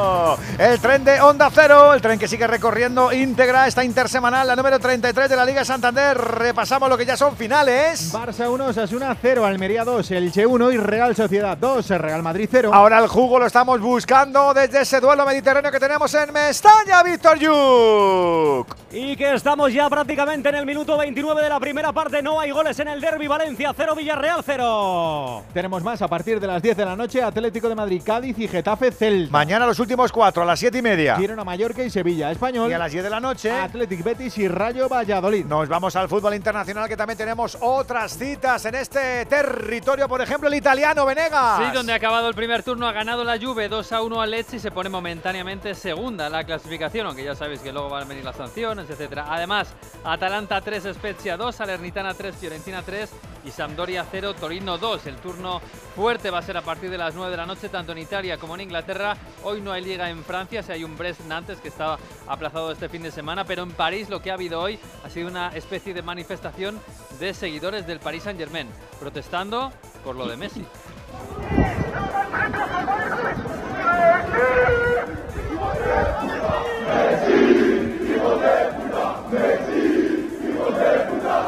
El 0.58 0.80
tren 0.80 1.04
de 1.04 1.20
Onda 1.20 1.50
Cero, 1.52 1.94
el 1.94 2.00
tren 2.00 2.18
que 2.18 2.28
sigue 2.28 2.46
recorriendo 2.46 3.12
íntegra 3.12 3.66
esta 3.66 3.84
intersemanal, 3.84 4.46
la 4.46 4.56
número 4.56 4.78
33 4.78 5.28
de 5.28 5.36
la 5.36 5.44
Liga 5.44 5.64
Santander. 5.64 6.16
Repasamos 6.16 6.88
lo 6.88 6.96
que 6.96 7.06
ya 7.06 7.16
son 7.16 7.36
finales. 7.36 8.12
Barça 8.12 8.48
1, 8.48 8.66
Osasuna 8.66 9.16
0, 9.20 9.44
Almería 9.44 9.84
2, 9.84 10.10
Elche 10.10 10.46
1 10.46 10.72
y 10.72 10.76
Real 10.76 11.16
Sociedad 11.16 11.56
2, 11.56 11.88
Real 11.90 12.22
Madrid 12.22 12.48
0. 12.50 12.70
Ahora 12.72 12.98
el 12.98 13.08
jugo 13.08 13.38
lo 13.38 13.46
estamos 13.46 13.80
buscando 13.80 14.54
desde 14.54 14.82
ese 14.82 15.00
duelo 15.00 15.24
mediterráneo 15.26 15.72
que 15.72 15.80
tenemos 15.80 16.12
en 16.14 16.32
Mestaña, 16.32 17.02
Víctor 17.02 17.38
Yuk. 17.38 18.76
Y 18.92 19.16
que 19.16 19.34
estamos 19.34 19.72
ya 19.72 19.88
prácticamente 19.88 20.50
en 20.50 20.56
el 20.56 20.66
minuto 20.66 20.98
29 20.98 21.42
de 21.42 21.48
la 21.48 21.58
primera 21.58 21.92
parte. 21.92 22.22
No 22.22 22.38
hay 22.38 22.50
goles 22.50 22.78
en 22.78 22.88
el 22.88 23.00
derby. 23.00 23.26
Valencia 23.26 23.72
0, 23.74 23.94
Villarreal 23.96 24.42
0. 24.44 25.44
Tenemos 25.54 25.82
más 25.82 26.02
a 26.02 26.08
partir 26.08 26.38
de 26.38 26.46
las 26.46 26.62
10 26.62 26.76
de 26.76 26.84
la 26.84 26.94
noche, 26.94 27.22
Atlético 27.22 27.68
de 27.68 27.74
Madrid, 27.74 28.02
Cádiz 28.04 28.38
y 28.38 28.46
Getafe 28.46 28.92
Celta. 28.92 29.32
Mañana 29.32 29.66
los 29.66 29.78
últimos 29.78 30.11
cuatro 30.12 30.42
a 30.42 30.46
las 30.46 30.60
7 30.60 30.78
y 30.78 30.82
media. 30.82 31.16
Girona, 31.16 31.42
Mallorca 31.42 31.82
y 31.82 31.90
Sevilla 31.90 32.30
Español. 32.30 32.70
Y 32.70 32.74
a 32.74 32.78
las 32.78 32.92
10 32.92 33.02
de 33.02 33.10
la 33.10 33.18
noche. 33.18 33.50
Athletic 33.50 34.04
Betis 34.04 34.38
y 34.38 34.46
Rayo 34.46 34.88
Valladolid. 34.88 35.46
Nos 35.46 35.68
vamos 35.68 35.96
al 35.96 36.08
fútbol 36.08 36.34
internacional 36.34 36.88
que 36.88 36.96
también 36.96 37.16
tenemos 37.16 37.56
otras 37.60 38.16
citas 38.16 38.64
en 38.66 38.74
este 38.74 39.26
territorio, 39.26 40.06
por 40.08 40.20
ejemplo 40.20 40.48
el 40.48 40.54
italiano 40.54 41.06
Venegas. 41.06 41.62
Sí, 41.64 41.74
donde 41.74 41.92
ha 41.92 41.96
acabado 41.96 42.28
el 42.28 42.34
primer 42.34 42.62
turno 42.62 42.86
ha 42.86 42.92
ganado 42.92 43.24
la 43.24 43.38
Juve 43.38 43.68
2 43.68 43.92
a 43.92 44.02
1 44.02 44.20
al 44.20 44.30
Lecce 44.30 44.56
y 44.56 44.60
se 44.60 44.70
pone 44.70 44.90
momentáneamente 44.90 45.74
segunda 45.74 46.26
en 46.26 46.32
la 46.32 46.44
clasificación, 46.44 47.06
aunque 47.06 47.24
ya 47.24 47.34
sabéis 47.34 47.60
que 47.60 47.72
luego 47.72 47.88
van 47.88 48.02
a 48.02 48.06
venir 48.06 48.24
las 48.24 48.36
sanciones, 48.36 48.90
etcétera. 48.90 49.26
Además, 49.30 49.74
Atalanta 50.04 50.60
3, 50.60 50.88
Spezia 50.94 51.36
2, 51.36 51.54
Salernitana 51.54 52.12
3, 52.12 52.36
Fiorentina 52.36 52.82
3 52.82 53.10
y 53.44 53.50
Sampdoria 53.50 54.04
0, 54.10 54.34
Torino 54.34 54.76
2. 54.78 55.06
El 55.06 55.16
turno 55.16 55.60
fuerte 55.96 56.30
va 56.30 56.38
a 56.38 56.42
ser 56.42 56.56
a 56.56 56.62
partir 56.62 56.90
de 56.90 56.98
las 56.98 57.14
9 57.14 57.30
de 57.30 57.36
la 57.36 57.46
noche, 57.46 57.68
tanto 57.68 57.92
en 57.92 57.98
Italia 57.98 58.36
como 58.36 58.54
en 58.54 58.62
Inglaterra. 58.62 59.16
Hoy 59.44 59.60
no 59.60 59.72
hay 59.72 59.82
liga 59.82 60.01
en 60.10 60.24
Francia, 60.24 60.62
si 60.62 60.72
hay 60.72 60.84
un 60.84 60.96
Brest 60.96 61.20
Nantes 61.26 61.58
que 61.58 61.68
estaba 61.68 61.98
aplazado 62.26 62.72
este 62.72 62.88
fin 62.88 63.02
de 63.02 63.10
semana, 63.10 63.44
pero 63.44 63.62
en 63.62 63.72
París 63.72 64.08
lo 64.08 64.20
que 64.20 64.30
ha 64.30 64.34
habido 64.34 64.60
hoy 64.60 64.78
ha 65.04 65.10
sido 65.10 65.28
una 65.28 65.48
especie 65.48 65.94
de 65.94 66.02
manifestación 66.02 66.80
de 67.18 67.34
seguidores 67.34 67.86
del 67.86 68.00
Paris 68.00 68.24
Saint 68.24 68.38
Germain, 68.38 68.68
protestando 69.00 69.72
por 70.04 70.16
lo 70.16 70.26
de 70.26 70.36
Messi. 70.36 70.64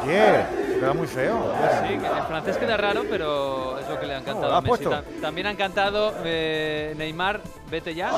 Yeah, 0.07 0.47
queda 0.85 0.95
muy 0.95 1.07
feo. 1.07 1.53
Sí, 1.87 1.95
el 1.95 2.23
francés 2.27 2.57
queda 2.59 2.77
raro, 2.77 3.05
pero 3.09 3.79
es 3.79 3.89
lo 3.89 3.99
que 3.99 4.07
le 4.07 4.15
ha 4.15 4.19
encantado 4.19 4.49
¿lo 4.49 4.57
a 4.57 4.61
Messi. 4.61 4.85
También 5.21 5.47
han 5.47 5.57
cantado 5.57 6.15
eh, 6.25 6.95
Neymar, 6.97 7.41
vete 7.71 7.95
ya. 7.95 8.11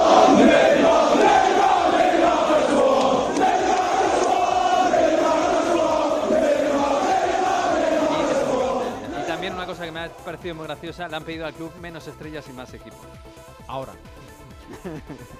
Y 9.20 9.26
también 9.26 9.54
una 9.54 9.66
cosa 9.66 9.84
que 9.84 9.92
me 9.92 10.00
ha 10.00 10.08
parecido 10.08 10.54
muy 10.56 10.66
graciosa, 10.66 11.06
le 11.06 11.16
han 11.16 11.22
pedido 11.22 11.46
al 11.46 11.54
club 11.54 11.72
menos 11.80 12.06
estrellas 12.08 12.44
y 12.48 12.52
más 12.52 12.72
equipos. 12.74 12.98
Ahora. 13.68 13.92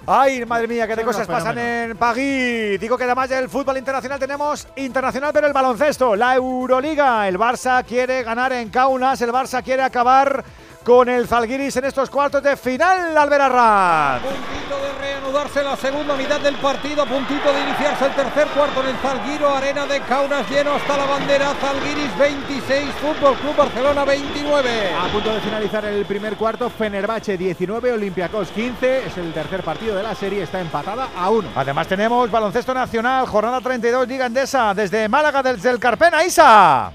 Ay, 0.07 0.45
madre 0.45 0.69
mía, 0.69 0.87
qué 0.87 0.97
de 0.97 1.05
cosas 1.05 1.27
pasan 1.27 1.59
en 1.59 1.97
París. 1.97 2.79
Digo 2.81 2.97
que 2.97 3.05
además 3.05 3.29
del 3.29 3.49
fútbol 3.49 3.77
internacional 3.77 4.19
tenemos 4.19 4.69
internacional, 4.77 5.33
pero 5.33 5.47
el 5.47 5.53
baloncesto, 5.53 6.15
la 6.17 6.35
Euroliga. 6.35 7.27
El 7.27 7.39
Barça 7.39 7.85
quiere 7.85 8.23
ganar 8.23 8.53
en 8.53 8.69
Kaunas, 8.71 9.21
el 9.23 9.33
Barça 9.33 9.63
quiere 9.63 9.83
acabar 9.83 10.45
con 10.87 11.09
el 11.09 11.27
Zalgiris 11.27 11.77
en 11.79 11.87
estos 11.87 12.09
cuartos 12.09 12.41
de 12.45 12.57
final, 12.57 13.19
Alberarra. 13.19 14.21
Puntito 14.23 14.77
de 14.81 14.93
reanudarse 15.01 15.65
la 15.65 15.75
segunda 15.75 16.15
mitad 16.15 16.39
del 16.39 16.55
partido, 16.59 17.03
a 17.03 17.07
puntito 17.07 17.53
de 17.53 17.61
iniciarse 17.61 18.07
el 18.07 18.15
tercer 18.15 18.47
cuarto 18.55 18.83
en 18.83 18.91
el 18.91 18.97
Zalguiro, 18.99 19.53
arena 19.53 19.85
de 19.85 20.01
Kaunas 20.03 20.49
lleno 20.49 20.75
hasta 20.75 20.97
la 20.97 21.07
bandera, 21.07 21.55
Zalgiris 21.61 22.17
26, 22.17 22.95
Fútbol 23.01 23.35
Club 23.35 23.57
Barcelona 23.57 24.05
29. 24.05 24.95
A 24.95 25.09
punto 25.09 25.35
de 25.35 25.41
finalizar 25.41 25.85
el 25.87 26.05
primer 26.05 26.37
cuarto, 26.37 26.71
Fenerbahce 26.71 27.37
19, 27.37 27.93
Olympiacos 27.93 28.51
15. 28.53 29.09
Es 29.09 29.19
el 29.19 29.33
tercer 29.33 29.65
partido 29.65 29.97
de 29.97 30.05
la 30.05 30.15
serie, 30.15 30.45
está 30.45 30.61
empatada 30.61 31.09
a 31.17 31.31
1. 31.31 31.49
Además 31.57 31.89
tenemos 31.89 32.31
baloncesto 32.31 32.73
nacional, 32.73 33.27
jornada 33.27 33.61
32, 33.61 34.07
Liga 34.07 34.27
Endesa, 34.27 34.73
desde 34.73 35.09
Málaga, 35.09 35.43
desde 35.43 35.69
el 35.69 35.81
Carpena, 35.81 36.25
Isa. 36.25 36.93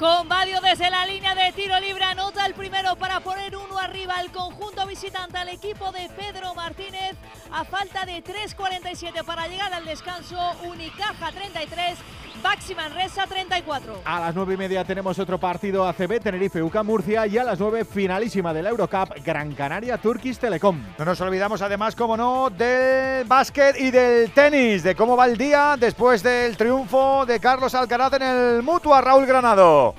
Con 0.00 0.30
Badio 0.30 0.62
desde 0.62 0.88
la 0.88 1.04
línea 1.04 1.34
de 1.34 1.52
tiro 1.52 1.78
libre 1.78 2.02
anota 2.04 2.46
el 2.46 2.54
primero 2.54 2.96
para 2.96 3.20
poner 3.20 3.54
uno 3.54 3.76
arriba 3.78 4.14
el 4.22 4.30
conjunto 4.30 4.86
visitante 4.86 5.36
al 5.36 5.50
equipo 5.50 5.92
de 5.92 6.08
Pedro 6.16 6.54
Martínez 6.54 7.18
a 7.52 7.64
falta 7.64 8.06
de 8.06 8.24
3.47 8.24 9.22
para 9.26 9.46
llegar 9.46 9.74
al 9.74 9.84
descanso. 9.84 10.38
Unicaja 10.64 11.30
33, 11.32 11.98
Baxi 12.42 12.74
Manresa 12.74 13.26
34. 13.26 14.00
A 14.04 14.20
las 14.20 14.34
9 14.34 14.54
y 14.54 14.56
media 14.56 14.84
tenemos 14.84 15.18
otro 15.18 15.38
partido 15.38 15.86
ACB, 15.86 16.20
Tenerife, 16.20 16.62
UCA 16.62 16.82
Murcia. 16.82 17.26
Y 17.26 17.36
a 17.36 17.44
las 17.44 17.58
9, 17.58 17.84
finalísima 17.84 18.54
de 18.54 18.62
la 18.62 18.70
Eurocup, 18.70 19.14
Gran 19.24 19.52
Canaria, 19.52 19.98
Turkish 19.98 20.38
Telecom. 20.38 20.80
No 20.96 21.04
nos 21.04 21.20
olvidamos 21.20 21.60
además, 21.60 21.94
como 21.94 22.16
no, 22.16 22.48
del 22.48 23.26
básquet 23.26 23.78
y 23.78 23.90
del 23.90 24.30
tenis, 24.32 24.82
de 24.82 24.94
cómo 24.94 25.16
va 25.16 25.26
el 25.26 25.36
día 25.36 25.76
después 25.78 26.22
del 26.22 26.56
triunfo 26.56 27.26
de 27.26 27.38
Carlos 27.38 27.74
Alcaraz 27.74 28.14
en 28.14 28.22
el 28.22 28.62
Mutua, 28.62 29.00
Raúl 29.00 29.26
Granado. 29.26 29.89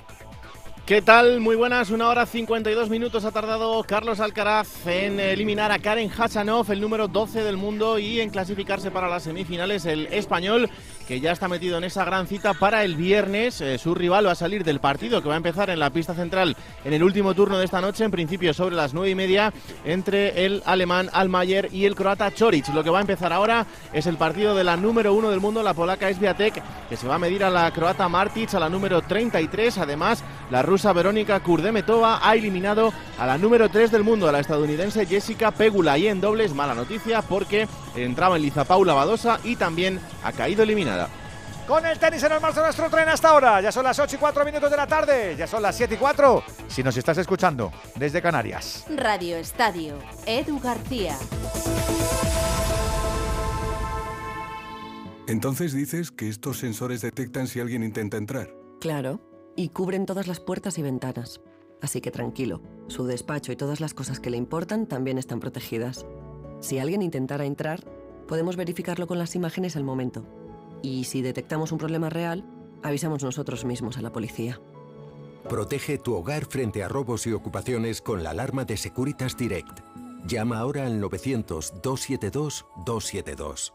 ¿Qué 0.92 1.02
tal? 1.02 1.40
Muy 1.40 1.56
buenas, 1.56 1.90
una 1.90 2.10
hora 2.10 2.26
52 2.26 2.90
minutos 2.90 3.24
ha 3.24 3.32
tardado 3.32 3.82
Carlos 3.84 4.20
Alcaraz 4.20 4.86
en 4.86 5.22
eliminar 5.22 5.72
a 5.72 5.80
Karen 5.80 6.10
Hachanov, 6.10 6.70
el 6.70 6.82
número 6.82 7.08
12 7.08 7.46
del 7.46 7.56
mundo, 7.56 7.98
y 7.98 8.20
en 8.20 8.30
clasificarse 8.30 8.92
para 8.92 9.08
las 9.08 9.24
semifinales 9.24 9.86
el 9.86 10.08
español, 10.08 10.70
que 11.12 11.20
ya 11.20 11.34
está 11.34 11.50
metido 11.50 11.78
en 11.78 11.84
esa 11.84 12.06
gran 12.06 12.26
cita 12.26 12.54
para 12.54 12.86
el 12.86 12.96
viernes. 12.96 13.60
Eh, 13.60 13.78
su 13.78 13.94
rival 13.94 14.28
va 14.28 14.32
a 14.32 14.36
salir 14.36 14.64
del 14.64 14.80
partido, 14.80 15.22
que 15.22 15.28
va 15.28 15.34
a 15.34 15.38
empezar 15.44 15.70
en 15.70 15.78
la 15.78 15.90
pista 15.90 16.14
central 16.14 16.56
en 16.86 16.94
el 16.94 17.04
último 17.04 17.34
turno 17.34 17.58
de 17.58 17.66
esta 17.66 17.82
noche, 17.82 18.06
en 18.06 18.12
principio 18.12 18.54
sobre 18.54 18.78
las 18.78 18.94
9 18.94 19.10
y 19.10 19.16
media, 19.16 19.52
entre 19.84 20.46
el 20.46 20.64
alemán 20.66 21.10
Almayer 21.12 21.68
y 21.70 21.84
el 21.84 21.96
croata 21.96 22.34
Choric. 22.34 22.70
Lo 22.70 22.82
que 22.82 22.92
va 22.92 23.00
a 23.00 23.02
empezar 23.02 23.34
ahora 23.34 23.66
es 23.92 24.08
el 24.08 24.16
partido 24.16 24.56
de 24.56 24.64
la 24.64 24.78
número 24.78 25.14
1 25.14 25.32
del 25.32 25.42
mundo, 25.42 25.62
la 25.62 25.74
polaca 25.74 26.14
Sviatek, 26.14 26.64
que 26.88 26.96
se 26.96 27.10
va 27.10 27.16
a 27.16 27.20
medir 27.20 27.44
a 27.44 27.50
la 27.50 27.70
croata 27.72 28.08
Martic, 28.08 28.54
a 28.54 28.62
la 28.62 28.70
número 28.70 29.02
33. 29.02 29.80
Además, 29.80 30.24
la 30.50 30.62
rusa 30.62 30.94
Verónica 30.94 31.42
Kurdemetova 31.42 32.26
ha 32.26 32.36
eliminado 32.36 32.94
a 33.20 33.26
la 33.26 33.38
número 33.38 33.68
3 33.68 33.92
del 33.92 34.06
mundo, 34.06 34.30
a 34.30 34.32
la 34.32 34.40
estadounidense 34.40 35.06
Jessica 35.06 35.52
Pegula. 35.52 35.98
Y 35.98 36.08
en 36.08 36.22
dobles, 36.22 36.54
mala 36.54 36.74
noticia 36.74 37.22
porque 37.22 37.68
entraba 37.98 38.38
en 38.38 38.44
liza 38.44 38.64
Paula 38.64 38.94
Badosa 38.94 39.42
y 39.44 39.58
también 39.58 40.00
ha 40.24 40.32
caído 40.32 40.64
eliminada. 40.64 41.10
Con 41.68 41.86
el 41.86 41.98
tenis 42.00 42.24
en 42.24 42.32
el 42.34 42.42
marzo 42.42 42.62
nuestro 42.62 42.90
tren 42.90 43.08
hasta 43.08 43.30
ahora. 43.30 43.62
Ya 43.62 43.72
son 43.72 43.84
las 43.84 43.98
8 43.98 44.16
y 44.16 44.20
4 44.20 44.46
minutos 44.46 44.70
de 44.70 44.78
la 44.78 44.88
tarde. 44.88 45.36
Ya 45.38 45.48
son 45.48 45.62
las 45.62 45.76
7 45.76 45.96
y 45.96 45.98
4. 45.98 46.44
Si 46.68 46.84
nos 46.84 46.98
estás 46.98 47.18
escuchando 47.18 47.72
desde 47.96 48.22
Canarias. 48.22 48.86
Radio 48.96 49.38
Estadio, 49.38 49.98
Edu 50.26 50.60
García. 50.60 51.16
Entonces 55.28 55.72
dices 55.72 56.12
que 56.12 56.28
estos 56.28 56.58
sensores 56.58 57.02
detectan 57.02 57.48
si 57.48 57.62
alguien 57.62 57.84
intenta 57.84 58.18
entrar. 58.18 58.50
Claro, 58.82 59.22
y 59.56 59.70
cubren 59.70 60.06
todas 60.06 60.28
las 60.28 60.42
puertas 60.42 60.78
y 60.78 60.82
ventanas. 60.82 61.40
Así 61.82 62.02
que 62.02 62.12
tranquilo, 62.12 62.62
su 62.88 63.06
despacho 63.06 63.52
y 63.52 63.56
todas 63.56 63.80
las 63.80 63.94
cosas 63.94 64.20
que 64.20 64.30
le 64.30 64.38
importan 64.38 64.88
también 64.88 65.18
están 65.18 65.40
protegidas. 65.40 66.06
Si 66.60 66.80
alguien 66.80 67.02
intentara 67.02 67.46
entrar, 67.46 67.86
podemos 68.32 68.56
verificarlo 68.56 69.06
con 69.08 69.20
las 69.20 69.36
imágenes 69.36 69.76
al 69.76 69.84
momento. 69.84 70.24
Y 70.82 71.04
si 71.04 71.22
detectamos 71.22 71.74
un 71.74 71.78
problema 71.78 72.10
real, 72.10 72.46
avisamos 72.82 73.26
nosotros 73.26 73.66
mismos 73.66 73.98
a 73.98 74.02
la 74.02 74.14
policía. 74.14 74.58
Protege 75.50 75.98
tu 75.98 76.16
hogar 76.16 76.46
frente 76.46 76.82
a 76.82 76.88
robos 76.88 77.28
y 77.28 77.34
ocupaciones 77.34 78.02
con 78.02 78.24
la 78.24 78.30
alarma 78.30 78.64
de 78.64 78.78
Securitas 78.78 79.36
Direct. 79.36 79.82
Llama 80.26 80.60
ahora 80.60 80.86
al 80.86 81.02
900-272-272. 81.02 83.74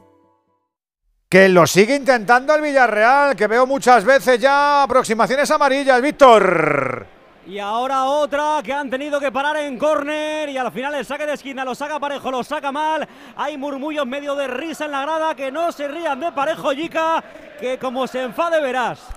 Que 1.28 1.50
lo 1.50 1.66
sigue 1.66 1.96
intentando 1.96 2.54
el 2.54 2.62
Villarreal, 2.62 3.36
que 3.36 3.48
veo 3.48 3.66
muchas 3.66 4.06
veces 4.06 4.40
ya 4.40 4.84
aproximaciones 4.84 5.50
amarillas, 5.50 6.00
Víctor. 6.00 7.15
Y 7.46 7.60
ahora 7.60 8.06
otra 8.06 8.60
que 8.64 8.72
han 8.72 8.90
tenido 8.90 9.20
que 9.20 9.30
parar 9.30 9.56
en 9.58 9.78
córner 9.78 10.48
y 10.48 10.56
al 10.56 10.72
final 10.72 10.96
el 10.96 11.04
saque 11.04 11.26
de 11.26 11.34
esquina 11.34 11.64
lo 11.64 11.76
saca 11.76 12.00
Parejo, 12.00 12.28
lo 12.28 12.42
saca 12.42 12.72
mal. 12.72 13.06
Hay 13.36 13.56
murmullos 13.56 14.04
medio 14.04 14.34
de 14.34 14.48
risa 14.48 14.86
en 14.86 14.90
la 14.90 15.02
grada, 15.02 15.36
que 15.36 15.52
no 15.52 15.70
se 15.70 15.86
rían 15.86 16.18
de 16.18 16.32
Parejo 16.32 16.72
Yica, 16.72 17.22
que 17.60 17.78
como 17.78 18.08
se 18.08 18.24
enfade 18.24 18.60
verás. 18.60 19.08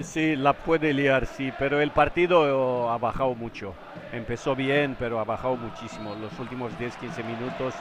Sí, 0.00 0.36
la 0.36 0.52
puede 0.52 0.92
liar, 0.92 1.26
sí, 1.26 1.52
pero 1.58 1.80
el 1.80 1.90
partido 1.90 2.88
ha 2.90 2.98
bajado 2.98 3.34
mucho. 3.34 3.74
Empezó 4.12 4.54
bien, 4.54 4.94
pero 4.96 5.18
ha 5.18 5.24
bajado 5.24 5.56
muchísimo. 5.56 6.14
Los 6.14 6.38
últimos 6.38 6.72
10-15 6.78 7.24
minutos 7.24 7.74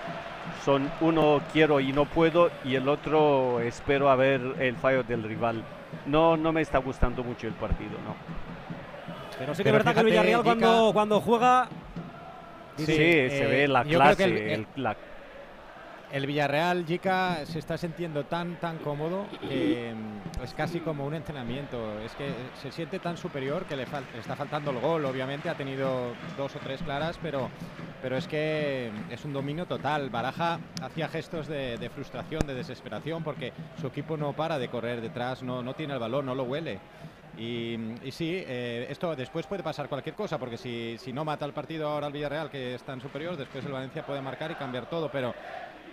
son 0.66 0.92
uno 1.02 1.40
quiero 1.54 1.80
y 1.80 1.94
no 1.94 2.06
puedo 2.06 2.50
y 2.66 2.74
el 2.74 2.90
otro 2.90 3.60
espero 3.60 4.10
a 4.10 4.16
ver 4.16 4.42
el 4.58 4.76
fallo 4.78 5.04
del 5.04 5.22
rival. 5.22 5.64
No, 6.08 6.36
no 6.36 6.52
me 6.52 6.62
está 6.62 6.80
gustando 6.80 7.24
mucho 7.24 7.46
el 7.46 7.54
partido, 7.54 7.92
no. 7.92 8.47
Pero 9.40 9.56
sí 9.56 9.64
que 9.64 9.70
es 9.70 9.74
verdad 9.74 9.94
que 9.94 10.00
el 10.00 10.06
Villarreal 10.06 10.44
cuando, 10.44 10.92
cuando 10.94 11.22
juega... 11.22 11.70
Sí, 12.78 12.86
se 12.86 13.48
ve 13.48 13.68
la 13.68 13.84
clase, 13.84 14.54
el, 14.54 14.68
la 14.76 14.96
el 16.12 16.26
Villarreal, 16.26 16.86
Jica, 16.86 17.46
se 17.46 17.60
está 17.60 17.78
sintiendo 17.78 18.26
tan, 18.26 18.56
tan 18.60 18.78
cómodo 18.78 19.26
que 19.42 19.94
mm, 19.94 20.44
es 20.44 20.54
casi 20.54 20.80
como 20.80 21.06
un 21.06 21.14
entrenamiento. 21.14 22.00
Es 22.00 22.14
que 22.14 22.30
se 22.62 22.72
siente 22.72 23.00
tan 23.00 23.18
superior 23.18 23.66
que 23.66 23.76
le, 23.76 23.84
está 23.84 24.36
faltando 24.36 24.72
el 24.72 24.80
gol. 24.80 25.06
Obviamente 25.06 25.50
ha 25.50 25.56
tenido 25.56 26.14
dos 26.38 26.56
o 26.56 26.60
tres 26.60 26.82
claras, 26.82 27.20
pero, 27.22 27.50
pero 28.02 28.16
es 28.16 28.28
que 28.28 28.90
es 29.10 29.26
un 29.26 29.34
dominio 29.34 29.66
total. 29.66 30.10
Baraja 30.10 30.60
hacía 30.82 31.10
gestos 31.10 31.48
de, 31.48 31.90
frustración, 31.94 32.48
de 32.48 32.54
desesperación, 32.54 33.24
porque 33.24 33.52
su 33.82 33.88
equipo 33.88 34.16
no 34.16 34.34
para 34.34 34.60
de 34.60 34.70
correr 34.70 35.02
detrás, 35.02 35.44
no, 35.44 35.62
no 35.62 35.74
tiene 35.74 35.94
el 35.94 36.00
balón, 36.00 36.26
no 36.26 36.36
lo 36.36 36.44
huele. 36.44 36.80
Y, 37.38 37.78
sí, 38.12 38.44
eh, 38.48 38.88
esto 38.90 39.16
después 39.16 39.46
puede 39.46 39.62
pasar 39.62 39.88
cualquier 39.88 40.16
cosa, 40.16 40.40
porque 40.40 40.58
si, 40.58 40.98
si 40.98 41.14
no 41.14 41.24
mata 41.24 41.46
el 41.46 41.54
partido 41.54 41.88
ahora 41.88 42.08
el 42.08 42.14
Villarreal, 42.14 42.50
que 42.50 42.76
es 42.76 42.84
tan 42.84 43.00
superior, 43.00 43.38
después 43.38 43.64
el 43.64 43.72
Valencia 43.72 44.06
puede 44.06 44.22
marcar 44.22 44.52
y 44.52 44.56
cambiar 44.56 44.90
todo, 44.90 45.12
pero 45.12 45.34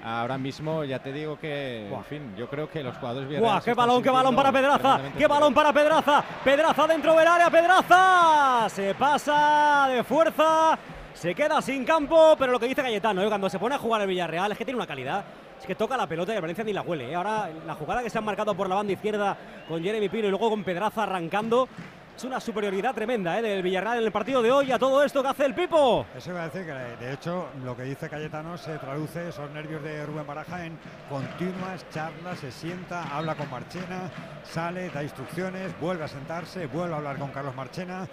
Ahora 0.07 0.37
mismo 0.37 0.85
ya 0.85 0.99
te 0.99 1.15
digo 1.15 1.39
que, 1.39 1.89
en 1.89 2.05
fin, 2.05 2.35
yo 2.37 2.47
creo 2.47 2.69
que 2.69 2.83
los 2.83 2.95
jugadores 2.99 3.27
bien. 3.27 3.43
¡Qué 3.65 3.73
balón, 3.73 4.03
qué 4.03 4.11
balón 4.11 4.37
para 4.37 4.53
Pedraza! 4.53 5.01
¡Qué 5.17 5.27
balón 5.27 5.55
para 5.55 5.73
Pedraza! 5.73 6.23
Pedraza 6.45 6.87
dentro 6.87 7.17
del 7.17 7.27
área, 7.27 7.49
Pedraza. 7.49 8.69
Se 8.69 8.95
pasa 8.95 9.87
de 9.89 10.05
fuerza, 10.05 10.79
se 11.15 11.35
queda 11.35 11.63
sin 11.63 11.87
campo, 11.87 12.37
pero 12.39 12.53
lo 12.53 12.61
que 12.61 12.67
dice 12.67 12.83
Cayetano, 12.83 13.23
¿eh? 13.23 13.29
cuando 13.29 13.49
se 13.49 13.59
pone 13.59 13.77
a 13.77 13.79
jugar 13.79 14.03
el 14.03 14.09
Villarreal 14.09 14.53
es 14.53 14.59
que 14.59 14.67
tiene 14.67 14.77
una 14.77 14.87
calidad. 14.87 15.25
Que 15.67 15.75
toca 15.75 15.97
la 15.97 16.07
pelota 16.07 16.33
y 16.33 16.37
el 16.37 16.43
Valencia 16.43 16.65
ni 16.65 16.73
la 16.73 16.83
huele. 16.83 17.11
¿eh? 17.11 17.15
Ahora 17.15 17.51
la 17.67 17.75
jugada 17.75 18.03
que 18.03 18.11
se 18.11 18.19
han 18.19 18.25
marcado 18.25 18.55
por 18.55 18.69
la 18.69 18.75
banda 18.75 18.93
izquierda 18.93 19.37
con 19.69 19.83
Jeremy 19.83 20.09
Pino 20.09 20.27
y 20.27 20.31
luego 20.31 20.51
con 20.51 20.63
Pedraza 20.63 21.05
arrancando 21.05 21.69
es 22.17 22.23
una 22.23 22.39
superioridad 22.39 22.95
tremenda 22.95 23.37
¿eh? 23.39 23.43
del 23.43 23.63
Villarreal 23.63 23.99
en 23.99 24.05
el 24.05 24.13
partido 24.13 24.41
de 24.41 24.53
hoy 24.53 24.71
a 24.71 24.79
todo 24.79 25.03
esto 25.03 25.21
que 25.23 25.29
hace 25.29 25.47
el 25.47 25.55
Pipo. 25.55 26.07
Eso 26.17 26.31
iba 26.31 26.43
a 26.43 26.49
decir 26.49 26.65
que 26.65 27.05
de 27.05 27.13
hecho 27.13 27.49
lo 27.65 27.77
que 27.77 27.83
dice 27.83 28.09
Cayetano 28.09 28.57
se 28.57 28.79
traduce 28.79 29.29
esos 29.29 29.51
nervios 29.51 29.83
de 29.83 30.07
Rubén 30.07 30.27
Baraja 30.27 30.65
en 30.65 30.79
continuas 31.09 31.85
charlas, 31.91 32.39
se 32.39 32.53
sienta, 32.53 33.17
habla 33.17 33.35
con 33.35 33.51
Marchena, 33.51 34.11
sale, 34.45 34.91
da 34.91 35.03
instrucciones, 35.03 35.79
vuelve 35.81 36.05
a 36.05 36.09
sentarse, 36.09 36.67
vuelve 36.67 36.95
a 36.95 36.99
hablar 36.99 37.19
con 37.19 37.31
Carlos 37.31 37.57
Marchena. 37.57 38.07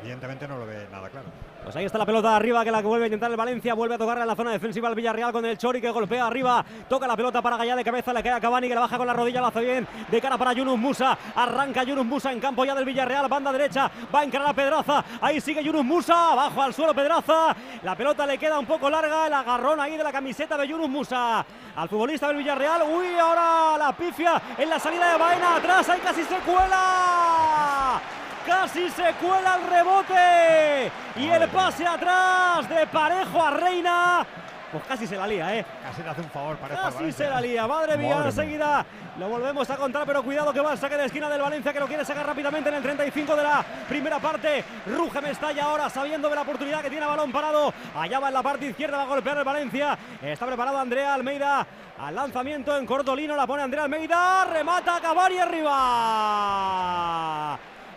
Evidentemente 0.00 0.48
no 0.48 0.58
lo 0.58 0.66
ve 0.66 0.86
nada 0.90 1.08
claro. 1.08 1.26
Pues 1.62 1.76
ahí 1.76 1.84
está 1.84 1.98
la 1.98 2.06
pelota 2.06 2.34
arriba 2.34 2.64
que 2.64 2.70
la 2.70 2.80
que 2.80 2.86
vuelve 2.86 3.04
a 3.04 3.08
intentar 3.08 3.30
el 3.30 3.36
Valencia, 3.36 3.74
vuelve 3.74 3.94
a 3.94 3.98
tocarla 3.98 4.22
en 4.22 4.28
la 4.28 4.34
zona 4.34 4.50
defensiva 4.50 4.88
el 4.88 4.94
Villarreal 4.94 5.30
con 5.30 5.44
el 5.44 5.58
Chori 5.58 5.80
que 5.80 5.90
golpea 5.90 6.26
arriba, 6.26 6.64
toca 6.88 7.06
la 7.06 7.16
pelota 7.16 7.42
para 7.42 7.58
Gallá 7.58 7.76
de 7.76 7.84
cabeza, 7.84 8.12
le 8.12 8.22
queda 8.22 8.36
a 8.36 8.40
Cavani 8.40 8.66
que 8.68 8.74
la 8.74 8.80
baja 8.80 8.96
con 8.96 9.06
la 9.06 9.12
rodilla, 9.12 9.40
lo 9.40 9.48
hace 9.48 9.60
bien, 9.60 9.86
de 10.08 10.20
cara 10.20 10.38
para 10.38 10.54
Yunus 10.54 10.78
Musa, 10.78 11.18
arranca 11.34 11.82
Yunus 11.84 12.06
Musa 12.06 12.32
en 12.32 12.40
campo 12.40 12.64
ya 12.64 12.74
del 12.74 12.86
Villarreal, 12.86 13.28
banda 13.28 13.52
derecha, 13.52 13.90
va 14.14 14.20
a 14.20 14.24
encarar 14.24 14.48
a 14.48 14.54
Pedraza, 14.54 15.04
ahí 15.20 15.40
sigue 15.40 15.62
Yunus 15.62 15.84
Musa, 15.84 16.32
abajo 16.32 16.62
al 16.62 16.72
suelo 16.72 16.94
Pedraza, 16.94 17.54
la 17.82 17.94
pelota 17.94 18.26
le 18.26 18.38
queda 18.38 18.58
un 18.58 18.66
poco 18.66 18.88
larga, 18.88 19.26
el 19.26 19.32
agarrón 19.32 19.80
ahí 19.80 19.96
de 19.96 20.04
la 20.04 20.12
camiseta 20.12 20.56
de 20.56 20.66
Yunus 20.66 20.88
Musa 20.88 21.44
al 21.76 21.88
futbolista 21.88 22.28
del 22.28 22.38
Villarreal, 22.38 22.82
uy, 22.90 23.18
ahora 23.18 23.76
la 23.78 23.92
pifia 23.92 24.40
en 24.56 24.68
la 24.68 24.78
salida 24.78 25.12
de 25.12 25.18
Baena, 25.18 25.56
atrás, 25.56 25.88
ahí 25.90 26.00
casi 26.00 26.24
se 26.24 26.36
cuela 26.38 28.00
casi 28.46 28.88
se 28.90 29.12
cuela 29.14 29.56
el 29.56 29.70
rebote 29.70 30.92
y 31.16 31.28
el 31.28 31.48
pase 31.48 31.86
atrás 31.86 32.68
de 32.68 32.86
Parejo 32.86 33.42
a 33.42 33.50
Reina. 33.50 34.26
Pues 34.72 34.84
casi 34.84 35.06
se 35.06 35.16
la 35.16 35.26
lía, 35.26 35.56
¿eh? 35.56 35.66
Casi 35.82 36.02
le 36.02 36.10
hace 36.10 36.20
un 36.20 36.30
favor, 36.30 36.56
Parejo. 36.56 36.82
Casi 36.82 37.12
se 37.12 37.28
la 37.28 37.40
lía, 37.40 37.66
madre 37.66 37.96
mía, 37.96 38.22
enseguida 38.24 38.86
lo 39.20 39.28
volvemos 39.28 39.68
a 39.68 39.76
contar, 39.76 40.06
pero 40.06 40.22
cuidado 40.22 40.50
que 40.52 40.60
va 40.60 40.70
al 40.70 40.78
saque 40.78 40.96
de 40.96 41.04
esquina 41.04 41.28
del 41.28 41.42
Valencia 41.42 41.74
que 41.74 41.80
lo 41.80 41.86
quiere 41.86 42.04
sacar 42.06 42.24
rápidamente 42.26 42.70
en 42.70 42.76
el 42.76 42.82
35 42.82 43.36
de 43.36 43.42
la 43.42 43.62
primera 43.86 44.18
parte. 44.18 44.64
Ruge 44.86 45.20
Mestalla 45.20 45.64
ahora 45.64 45.90
sabiendo 45.90 46.30
de 46.30 46.36
la 46.36 46.40
oportunidad 46.42 46.80
que 46.80 46.88
tiene 46.88 47.04
balón 47.04 47.30
parado. 47.30 47.74
Allá 47.94 48.18
va 48.18 48.28
en 48.28 48.34
la 48.34 48.42
parte 48.42 48.66
izquierda, 48.66 48.96
va 48.96 49.02
a 49.02 49.06
golpear 49.06 49.36
el 49.36 49.44
Valencia. 49.44 49.98
Está 50.22 50.46
preparado 50.46 50.78
Andrea 50.78 51.12
Almeida 51.12 51.66
al 51.98 52.14
lanzamiento 52.14 52.74
en 52.78 52.86
Cortolino, 52.86 53.36
la 53.36 53.46
pone 53.46 53.62
Andrea 53.62 53.84
Almeida, 53.84 54.46
remata 54.46 55.00
Cavari 55.02 55.38
arriba. 55.38 55.78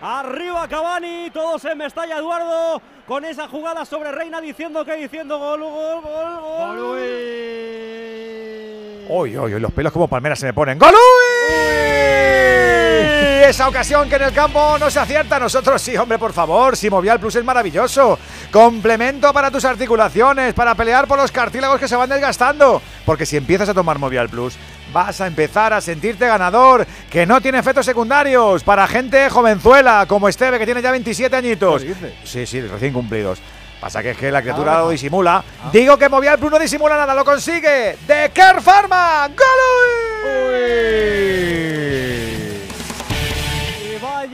Arriba 0.06 0.68
Cavani, 0.68 1.30
todos 1.32 1.64
en 1.64 1.78
Mestalla 1.78 2.18
Eduardo 2.18 2.82
con 3.08 3.24
esa 3.24 3.48
jugada 3.48 3.86
sobre 3.86 4.12
Reina 4.12 4.42
diciendo 4.42 4.84
que 4.84 4.98
diciendo 4.98 5.40
gol, 5.40 5.62
gol, 5.62 6.02
gol, 6.02 6.42
gol. 6.42 6.78
gol 6.78 7.04
uy, 9.08 9.38
uy, 9.38 9.60
los 9.62 9.72
pelos 9.72 9.94
como 9.94 10.10
palmeras 10.10 10.40
se 10.40 10.48
me 10.48 10.54
ponen. 10.54 10.78
¡Gol! 10.78 10.94
Esa 13.46 13.68
ocasión 13.68 14.10
que 14.10 14.16
en 14.16 14.24
el 14.24 14.34
campo 14.34 14.78
no 14.80 14.90
se 14.90 15.00
acierta. 15.00 15.40
Nosotros 15.40 15.82
sí, 15.82 15.96
hombre, 15.98 16.18
por 16.18 16.34
favor. 16.34 16.76
Si 16.76 16.90
Movial 16.90 17.20
Plus 17.20 17.36
es 17.36 17.44
maravilloso. 17.44 18.18
Complemento 18.52 19.32
para 19.34 19.52
tus 19.52 19.66
articulaciones, 19.66 20.54
para 20.54 20.76
pelear 20.76 21.08
por 21.08 21.20
los 21.20 21.32
cartílagos 21.32 21.80
que 21.80 21.88
se 21.88 21.96
van 21.96 22.10
desgastando. 22.10 22.82
Porque 23.06 23.26
si 23.26 23.38
empiezas 23.38 23.70
a 23.70 23.74
tomar 23.74 24.00
Movial 24.00 24.30
Plus, 24.30 24.56
vas 24.94 25.20
a 25.20 25.28
empezar 25.28 25.74
a 25.74 25.82
sentirte 25.82 26.28
ganador, 26.28 26.86
que 27.10 27.26
no 27.26 27.42
tiene 27.42 27.60
efectos 27.60 27.86
secundarios 27.86 28.64
para 28.64 28.88
gente 28.88 29.30
jovenzuela 29.30 30.06
como 30.08 30.30
Esteve, 30.30 30.60
que 30.60 30.66
tiene 30.66 30.82
ya 30.82 30.92
27 30.92 31.36
añitos. 31.36 31.84
Sí, 32.24 32.46
sí, 32.46 32.62
recién 32.62 32.94
cumplidos. 32.94 33.40
Pasa 33.82 34.02
que 34.02 34.12
es 34.12 34.18
que 34.18 34.32
la 34.32 34.42
criatura 34.42 34.80
lo 34.80 34.92
disimula. 34.92 35.44
Ah. 35.62 35.70
Digo 35.74 35.98
que 35.98 36.08
Movial 36.08 36.40
Plus 36.40 36.52
no 36.52 36.60
disimula 36.60 36.96
nada, 36.96 37.14
lo 37.14 37.26
consigue. 37.26 37.98
De 38.08 38.32
Care 38.34 38.62
Pharma. 38.62 39.30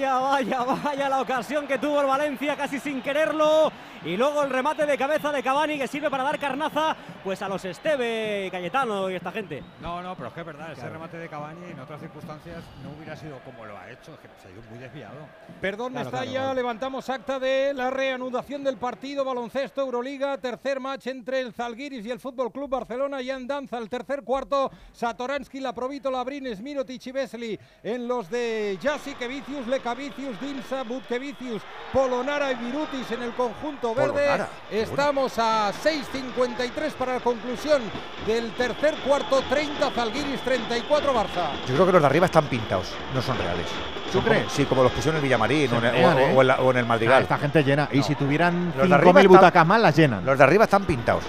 Vaya, 0.10 0.64
vaya, 0.64 0.64
vaya 0.84 1.10
la 1.10 1.22
ocasión 1.22 1.68
que 1.68 1.78
tuvo 1.78 2.02
el 2.02 2.08
Valencia 2.08 2.56
casi 2.56 2.80
sin 2.80 3.00
quererlo. 3.02 3.72
Y 4.04 4.16
luego 4.16 4.44
el 4.44 4.50
remate 4.50 4.86
de 4.86 4.98
cabeza 4.98 5.32
de 5.32 5.44
Cavani 5.44 5.78
que 5.78 5.88
sirve 5.88 6.10
para 6.10 6.24
dar 6.24 6.40
carnaza 6.40 6.96
pues 7.22 7.42
a 7.42 7.50
los 7.50 7.64
Esteve, 7.66 8.48
Cayetano 8.50 9.10
y 9.10 9.16
esta 9.16 9.32
gente. 9.32 9.62
No, 9.82 10.02
no, 10.02 10.16
pero 10.16 10.30
es 10.30 10.34
que 10.34 10.40
es 10.40 10.46
verdad, 10.46 10.72
ese 10.72 10.90
remate 10.90 11.18
de 11.18 11.28
Cavani 11.28 11.72
en 11.72 11.80
otras 11.80 12.00
circunstancias 12.00 12.64
no 12.82 12.92
hubiera 12.92 13.18
sido 13.18 13.40
como 13.40 13.66
lo 13.66 13.78
ha 13.78 13.92
hecho, 13.92 14.14
es 14.14 14.20
que 14.20 14.30
se 14.42 14.48
ha 14.48 14.52
ido 14.52 14.62
muy 14.70 14.80
desviado. 14.80 15.18
Perdón, 15.60 15.98
está 15.98 16.24
ya 16.24 16.54
levantamos 16.54 17.10
acta 17.10 17.40
de 17.40 17.74
la 17.74 17.90
reanudación 17.90 18.64
del 18.64 18.78
partido 18.78 19.26
baloncesto 19.26 19.82
Euroliga, 19.82 20.38
tercer 20.38 20.80
match 20.80 21.08
entre 21.08 21.42
el 21.42 21.54
Zalgiris 21.54 22.06
y 22.06 22.12
el 22.12 22.20
Fútbol 22.20 22.54
Club 22.54 22.70
Barcelona, 22.70 23.22
ya 23.22 23.36
en 23.36 23.48
danza 23.48 23.78
el 23.78 23.90
tercer 23.90 24.24
cuarto, 24.24 24.72
Satoransky, 24.94 25.60
Laprovito, 25.60 26.10
Labrines, 26.10 26.62
Mirotic 26.62 27.06
y 27.06 27.12
Vesely 27.12 27.60
en 27.84 28.08
los 28.08 28.30
de 28.30 28.80
Jassikevicius, 28.82 29.68
Lekavicius, 30.00 30.40
Dinsa, 30.40 30.84
Butkevicius, 30.84 31.62
Polonara 31.92 32.52
y 32.54 32.56
Virutis 32.56 33.12
en 33.12 33.24
el 33.24 33.32
conjunto 33.32 33.94
verde. 33.94 34.46
Estamos 34.72 35.38
a 35.38 35.72
6.53 35.74 36.92
para 36.94 37.16
la 37.16 37.20
conclusión 37.20 37.82
del 38.26 38.52
tercer 38.52 38.96
cuarto, 39.06 39.42
30 39.50 39.92
Zalgiris, 39.92 40.40
34 40.42 41.14
Barça. 41.14 41.52
Yo 41.68 41.74
creo 41.74 41.86
que 41.86 41.92
los 41.92 42.02
de 42.02 42.08
arriba 42.08 42.26
están 42.28 42.46
pintados, 42.46 42.94
no 43.14 43.22
son 43.22 43.38
reales. 43.38 43.66
¿Tú 44.12 44.22
crees? 44.22 44.52
Sí, 44.52 44.66
como 44.66 44.84
los 44.84 44.92
pusieron 44.92 45.18
en 45.18 45.24
el 45.24 45.24
Villamarín 45.24 45.74
o 45.74 45.78
en, 45.78 45.86
el, 45.86 46.52
o, 46.52 46.72
en 46.72 46.78
el 46.78 46.86
Madrigal. 46.86 47.24
esta 47.24 47.38
gente 47.38 47.64
llena. 47.64 47.90
Y 47.92 48.02
si 48.02 48.16
tuvieran 48.16 48.74
5.000 48.74 49.28
butacas 49.28 49.68
más, 49.68 49.82
las 49.82 49.96
llenan. 49.96 50.26
Los 50.26 50.38
de 50.38 50.44
arriba 50.44 50.64
están 50.64 50.86
pintados. 50.86 51.24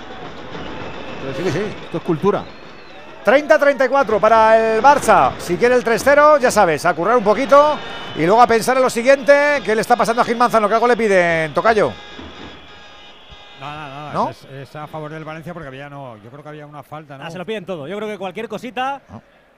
sí, 1.37 1.51
sí, 1.51 1.59
esto 1.59 1.99
es 1.99 2.03
cultura. 2.05 2.45
30-34 3.25 4.19
para 4.19 4.77
el 4.77 4.83
Barça. 4.83 5.33
Si 5.39 5.57
quiere 5.57 5.75
el 5.75 5.85
3-0, 5.85 6.39
ya 6.39 6.51
sabes, 6.51 6.85
a 6.87 6.95
currar 6.95 7.17
un 7.17 7.25
poquito 7.25 7.77
y 8.17 8.25
luego 8.27 8.41
a 8.41 8.47
pensar 8.47 8.77
en 8.77 8.83
lo 8.83 8.91
siguiente. 8.91 9.61
¿Qué 9.65 9.75
le 9.75 9.81
está 9.81 9.97
pasando 9.97 10.23
a 10.23 10.25
Gil 10.25 10.37
Manzano? 10.37 10.69
¿Qué 10.69 10.75
algo 10.75 10.87
le 10.87 10.97
piden, 10.97 11.53
Tocayo? 11.53 11.93
Nada, 13.61 13.89
nada, 13.89 14.13
¿No? 14.15 14.31
Es, 14.31 14.45
es 14.45 14.75
a 14.75 14.87
favor 14.87 15.11
del 15.11 15.25
Valencia 15.25 15.53
porque 15.53 15.69
había 15.69 15.91
no, 15.91 16.17
yo 16.17 16.31
creo 16.31 16.43
que 16.43 16.49
había 16.49 16.67
una 16.67 16.83
falta, 16.83 17.19
¿no? 17.19 17.25
Ah, 17.25 17.31
se 17.31 17.37
lo 17.37 17.45
piden 17.45 17.67
todo. 17.67 17.87
Yo 17.87 17.97
creo 17.97 18.09
que 18.09 18.17
cualquier 18.17 18.49
cosita 18.49 19.03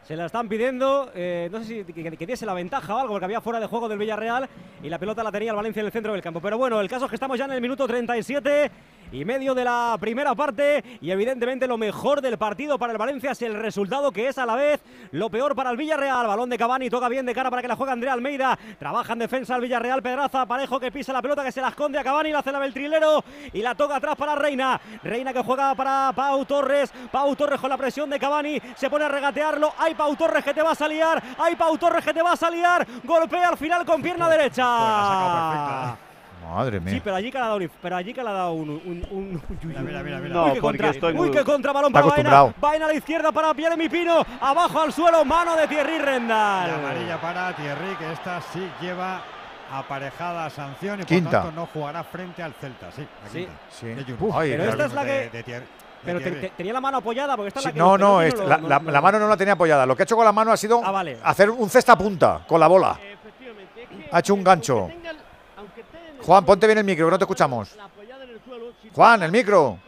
se 0.05 0.17
la 0.17 0.27
están 0.27 0.49
pidiendo. 0.49 1.11
eh, 1.15 1.49
no 1.51 1.61
sé 1.61 1.85
si 1.87 1.93
que, 1.93 2.27
diese 2.27 2.47
la 2.47 2.55
ventaja 2.55 2.95
o 2.95 2.99
algo, 2.99 3.13
porque 3.15 3.25
había 3.25 3.41
fuera 3.41 3.61
de 3.61 3.67
juego 3.67 3.89
del 3.89 3.99
Villarreal 3.99 4.49
y 4.83 4.89
la 4.89 4.99
pelota 4.99 5.23
la 5.23 5.31
tenía 5.31 5.51
el 5.51 5.57
Valencia 5.57 5.81
en 5.81 5.87
el 5.87 5.93
centro 5.93 6.13
del 6.13 6.23
campo. 6.23 6.41
Pero 6.41 6.59
bueno, 6.59 6.81
el 6.81 6.89
caso 6.89 7.05
es 7.05 7.11
que 7.11 7.17
estamos 7.17 7.39
ya 7.39 7.45
en 7.45 7.53
el 7.53 7.61
minuto 7.61 7.87
37 7.87 8.71
y 9.13 9.27
medio 9.27 9.55
de 9.55 9.63
la 9.63 9.97
primera 10.01 10.35
parte 10.35 10.83
y 11.01 11.11
evidentemente 11.11 11.67
lo 11.67 11.77
mejor 11.77 12.23
del 12.23 12.39
partido 12.39 12.79
para 12.79 12.93
el 12.93 12.99
Valencia 12.99 13.33
es 13.33 13.43
el 13.43 13.55
resultado 13.55 14.11
que 14.11 14.29
es 14.29 14.39
a 14.39 14.47
la 14.47 14.57
vez 14.57 14.81
lo 15.11 15.29
peor 15.29 15.55
para 15.55 15.71
el 15.71 15.77
Villarreal. 15.77 16.27
Balón 16.27 16.49
de 16.49 16.57
Cavani, 16.57 16.89
toca 16.89 17.09
bien 17.09 17.27
de 17.27 17.35
cara 17.35 17.51
para 17.51 17.61
que 17.61 17.69
la 17.69 17.77
juegue 17.77 17.93
Andrea 17.93 18.15
Almeida. 18.15 18.59
Trabaja 18.79 19.13
en 19.13 19.19
defensa 19.21 19.55
el 19.57 19.63
Villarreal, 19.63 20.03
Pedraza, 20.03 20.47
Parejo 20.47 20.81
que 20.81 20.91
pisa 20.91 21.13
la 21.13 21.21
pelota 21.21 21.45
que 21.45 21.53
se 21.53 21.61
la 21.61 21.69
esconde 21.69 21.99
a 21.99 22.05
Cavani, 22.05 22.33
la 22.33 22.39
hace 22.39 22.53
la 22.53 22.59
Beltrilero 22.59 23.23
y 23.53 23.61
la 23.61 23.75
toca 23.75 23.97
atrás 23.97 24.17
para 24.17 24.35
Reina. 24.35 24.81
Reina 25.03 25.33
que 25.33 25.43
juega 25.43 25.75
para 25.75 26.13
Pau 26.15 26.45
Torres. 26.47 26.91
Pau 27.11 27.37
Torres 27.37 27.61
con 27.61 27.69
la 27.69 27.77
presión 27.77 28.09
de 28.09 28.19
Cavani, 28.19 28.59
se 28.77 28.89
pone 28.89 29.05
a 29.05 29.09
regatearlo. 29.09 29.73
Hay 29.79 29.92
Pau 29.95 30.15
Torres 30.17 30.45
que 30.45 30.55
te 30.55 30.63
va 30.63 30.73
a 30.73 30.75
salir. 30.75 31.03
Hay 31.39 31.57
Pau 31.57 31.77
Torres 31.79 32.05
que 32.05 32.13
te 32.15 32.23
va 32.23 32.33
a 32.33 32.37
salir. 32.37 32.65
Golpea 33.05 33.49
al 33.51 33.57
final 33.57 33.85
con 33.85 34.01
pierna 34.03 34.29
derecha. 34.29 35.97
Madre 36.55 36.81
mía. 36.81 36.93
Sí, 36.95 37.01
pero 37.03 37.17
allí 37.17 37.31
que 37.31 37.39
le 37.39 37.45
ha 37.45 37.47
dado 37.47 37.57
un, 37.59 37.71
pero 37.81 37.97
allí 37.97 38.13
que 38.13 38.23
le 38.23 38.29
ha 38.29 38.33
dado 38.33 38.53
un, 38.53 38.69
un, 38.71 39.07
un- 39.11 39.43
mira, 39.63 39.81
mira, 39.81 40.03
mira, 40.03 40.19
mira. 40.19 40.43
Uy, 40.43 40.49
No, 40.49 40.55
qué 40.55 40.61
porque 40.61 40.79
contra, 40.79 40.91
estoy 40.91 41.13
uy, 41.13 41.19
muy- 41.19 41.31
qué 41.31 41.45
contra 41.45 41.73
balón 41.73 41.93
para 41.93 42.07
Baena. 42.07 42.55
Baena 42.61 42.85
a 42.85 42.89
la 42.89 42.95
izquierda 42.95 43.33
para 43.33 43.55
Pierre 43.55 43.89
Pino. 43.89 44.23
Abajo 44.41 44.81
al 44.81 44.93
suelo, 44.93 45.25
mano 45.25 45.57
de 45.57 45.67
Thierry 45.69 45.99
Rendal. 45.99 46.69
La 46.69 46.75
amarilla 46.75 47.21
para 47.21 47.55
Thierry, 47.57 47.95
que 47.97 48.13
esta 48.13 48.41
sí 48.53 48.69
lleva 48.83 49.23
aparejada 49.73 50.51
sanción 50.51 51.01
y 51.01 51.05
Quinta. 51.05 51.31
por 51.31 51.41
tanto 51.51 51.61
no 51.61 51.67
jugará 51.73 52.05
frente 52.05 52.43
al 52.43 52.53
Celta. 52.55 52.91
Sí, 52.93 53.01
la 53.25 53.31
Sí. 53.31 53.39
quinta. 53.39 53.53
Sí. 53.71 53.87
De 53.87 54.03
Junior. 54.05 54.19
Uf, 54.23 54.35
Ay, 54.37 54.51
pero 54.51 54.65
esta 54.65 54.85
es 54.85 54.93
la 54.93 55.05
que- 55.05 55.11
de 55.31 55.31
de 55.31 55.63
Pero 56.05 56.19
te- 56.19 56.25
Thierry. 56.31 56.41
te- 56.49 56.55
tenía 56.57 56.73
la 56.73 56.81
mano 56.81 56.99
apoyada 56.99 57.37
porque 57.37 57.49
esta 57.49 57.61
es 57.61 57.65
Sí, 57.65 57.69
la 57.69 57.73
que 57.75 57.79
no, 57.79 57.97
no, 57.99 58.23
es- 58.23 58.37
la, 58.39 58.59
no- 58.59 58.69
la- 58.69 58.79
no- 58.81 58.91
la 58.91 59.01
mano 59.01 59.19
no 59.19 59.29
la 59.29 59.37
tenía 59.37 59.55
apoyada. 59.55 59.87
Lo 59.87 59.95
que 59.97 60.03
ha 60.03 60.05
hecho 60.05 60.17
con 60.17 60.25
la 60.25 60.33
mano 60.33 60.51
ha 60.53 60.57
sido 60.57 60.81
Ah, 60.85 60.91
vale. 60.91 61.19
hacer 61.23 61.51
un 61.51 61.69
cesta 61.71 61.97
punta 61.97 62.45
con 62.47 62.59
la 62.61 62.67
bola. 62.67 62.99
Ha 64.11 64.19
hecho 64.19 64.35
un 64.35 64.43
gancho. 64.45 64.89
Juan, 66.25 66.45
ponte 66.45 66.67
bien 66.67 66.79
el 66.79 66.85
micro, 66.85 67.07
que 67.07 67.11
no 67.11 67.19
te 67.19 67.25
escuchamos. 67.25 67.77
Juan, 68.95 69.23
el 69.23 69.33
micro. 69.33 69.79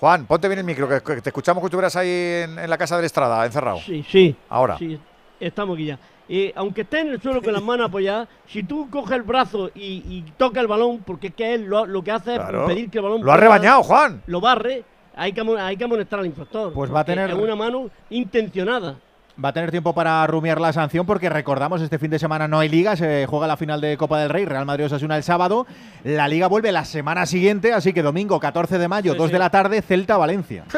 Juan, 0.00 0.26
ponte 0.26 0.46
bien 0.48 0.60
el 0.60 0.64
micro, 0.64 0.88
que, 0.88 1.00
que 1.02 1.20
te 1.20 1.30
escuchamos 1.30 1.60
que 1.60 1.66
estuvieras 1.66 1.96
ahí 1.96 2.08
en, 2.44 2.58
en 2.58 2.70
la 2.70 2.78
casa 2.78 2.94
de 2.96 3.02
la 3.02 3.06
Estrada, 3.06 3.44
encerrado. 3.44 3.78
Sí, 3.80 4.04
sí. 4.08 4.36
Ahora. 4.48 4.78
Sí, 4.78 4.98
estamos 5.40 5.74
aquí 5.74 5.86
ya. 5.86 5.98
Eh, 6.30 6.52
aunque 6.56 6.82
esté 6.82 7.00
en 7.00 7.08
el 7.08 7.22
suelo 7.22 7.40
con 7.42 7.52
las 7.54 7.62
manos 7.62 7.88
apoyadas, 7.88 8.28
si 8.46 8.62
tú 8.62 8.88
coges 8.90 9.16
el 9.16 9.22
brazo 9.22 9.70
y, 9.74 10.02
y 10.06 10.24
toca 10.36 10.60
el 10.60 10.66
balón, 10.66 10.98
porque 11.06 11.28
es 11.28 11.34
que 11.34 11.54
él 11.54 11.64
lo, 11.64 11.86
lo 11.86 12.02
que 12.04 12.10
hace 12.12 12.34
Claro. 12.34 12.62
es 12.62 12.68
pedir 12.74 12.90
que 12.90 12.98
el 12.98 13.04
balón. 13.04 13.22
Lo 13.24 13.32
ha 13.32 13.36
rebañado, 13.38 13.82
Juan. 13.82 14.22
Lo 14.26 14.40
barre, 14.40 14.84
hay 15.16 15.32
que, 15.32 15.40
hay 15.58 15.76
que 15.76 15.84
amonestar 15.84 16.20
al 16.20 16.26
infractor. 16.26 16.72
Pues 16.74 16.92
va 16.94 17.00
a 17.00 17.04
tener- 17.04 17.30
Es 17.30 17.36
una 17.36 17.56
mano 17.56 17.88
intencionada. 18.10 18.96
Va 19.42 19.50
a 19.50 19.52
tener 19.52 19.70
tiempo 19.70 19.94
para 19.94 20.26
rumiar 20.26 20.60
la 20.60 20.72
sanción 20.72 21.06
porque 21.06 21.28
recordamos, 21.30 21.80
este 21.80 21.98
fin 22.00 22.10
de 22.10 22.18
semana 22.18 22.48
no 22.48 22.58
hay 22.58 22.68
liga, 22.68 22.96
se 22.96 23.24
juega 23.26 23.46
la 23.46 23.56
final 23.56 23.80
de 23.80 23.96
Copa 23.96 24.18
del 24.18 24.30
Rey, 24.30 24.44
Real 24.44 24.66
Madrid 24.66 24.86
Osasuna 24.86 25.16
el 25.16 25.22
sábado. 25.22 25.64
La 26.02 26.26
liga 26.26 26.48
vuelve 26.48 26.72
la 26.72 26.84
semana 26.84 27.24
siguiente, 27.24 27.72
así 27.72 27.92
que 27.92 28.02
domingo 28.02 28.40
14 28.40 28.78
de 28.78 28.88
mayo, 28.88 29.12
Sí, 29.12 29.18
2 29.18 29.26
sí. 29.28 29.32
de 29.32 29.38
la 29.38 29.48
tarde, 29.50 29.80
Celta-Valencia. 29.80 30.64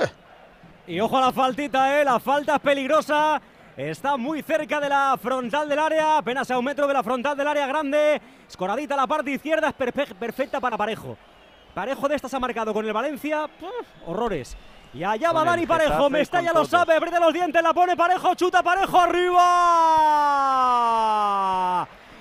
Y 0.87 0.99
ojo 0.99 1.19
a 1.19 1.21
la 1.21 1.33
faltita, 1.33 2.01
¿eh? 2.01 2.05
La 2.05 2.19
falta 2.19 2.57
es 2.57 2.61
peligrosa. 2.61 3.41
Está 3.89 4.19
muy 4.19 4.43
cerca 4.43 4.79
de 4.79 4.91
la 4.91 5.17
frontal 5.21 5.67
del 5.67 5.79
área, 5.79 6.19
apenas 6.19 6.51
a 6.51 6.59
un 6.59 6.65
metro 6.67 6.87
de 6.87 6.93
la 6.93 7.03
frontal 7.03 7.35
del 7.35 7.49
área 7.49 7.67
grande. 7.67 8.21
Escoradita 8.47 8.93
a 8.93 8.97
la 8.99 9.07
parte 9.07 9.31
izquierda, 9.31 9.69
es 9.71 9.75
perfe- 9.75 10.15
perfecta 10.15 10.61
para 10.61 10.77
Parejo. 10.77 11.17
Parejo 11.73 12.07
de 12.07 12.17
estas 12.17 12.35
ha 12.35 12.39
marcado 12.39 12.75
con 12.75 12.85
el 12.85 12.93
Valencia. 12.93 13.49
¡puf! 13.59 13.71
horrores. 14.07 14.55
Y 14.93 15.03
allá 15.03 15.33
va 15.33 15.45
Dani 15.45 15.65
Parejo, 15.67 16.09
y 16.09 16.11
Mestalla 16.11 16.49
lo 16.49 16.57
todos. 16.57 16.69
sabe, 16.69 16.95
aprieta 16.95 17.19
los 17.21 17.33
dientes, 17.33 17.63
la 17.63 17.73
pone 17.73 17.97
Parejo, 17.97 18.35
chuta 18.35 18.63
Parejo 18.63 19.01
arriba. 19.01 19.39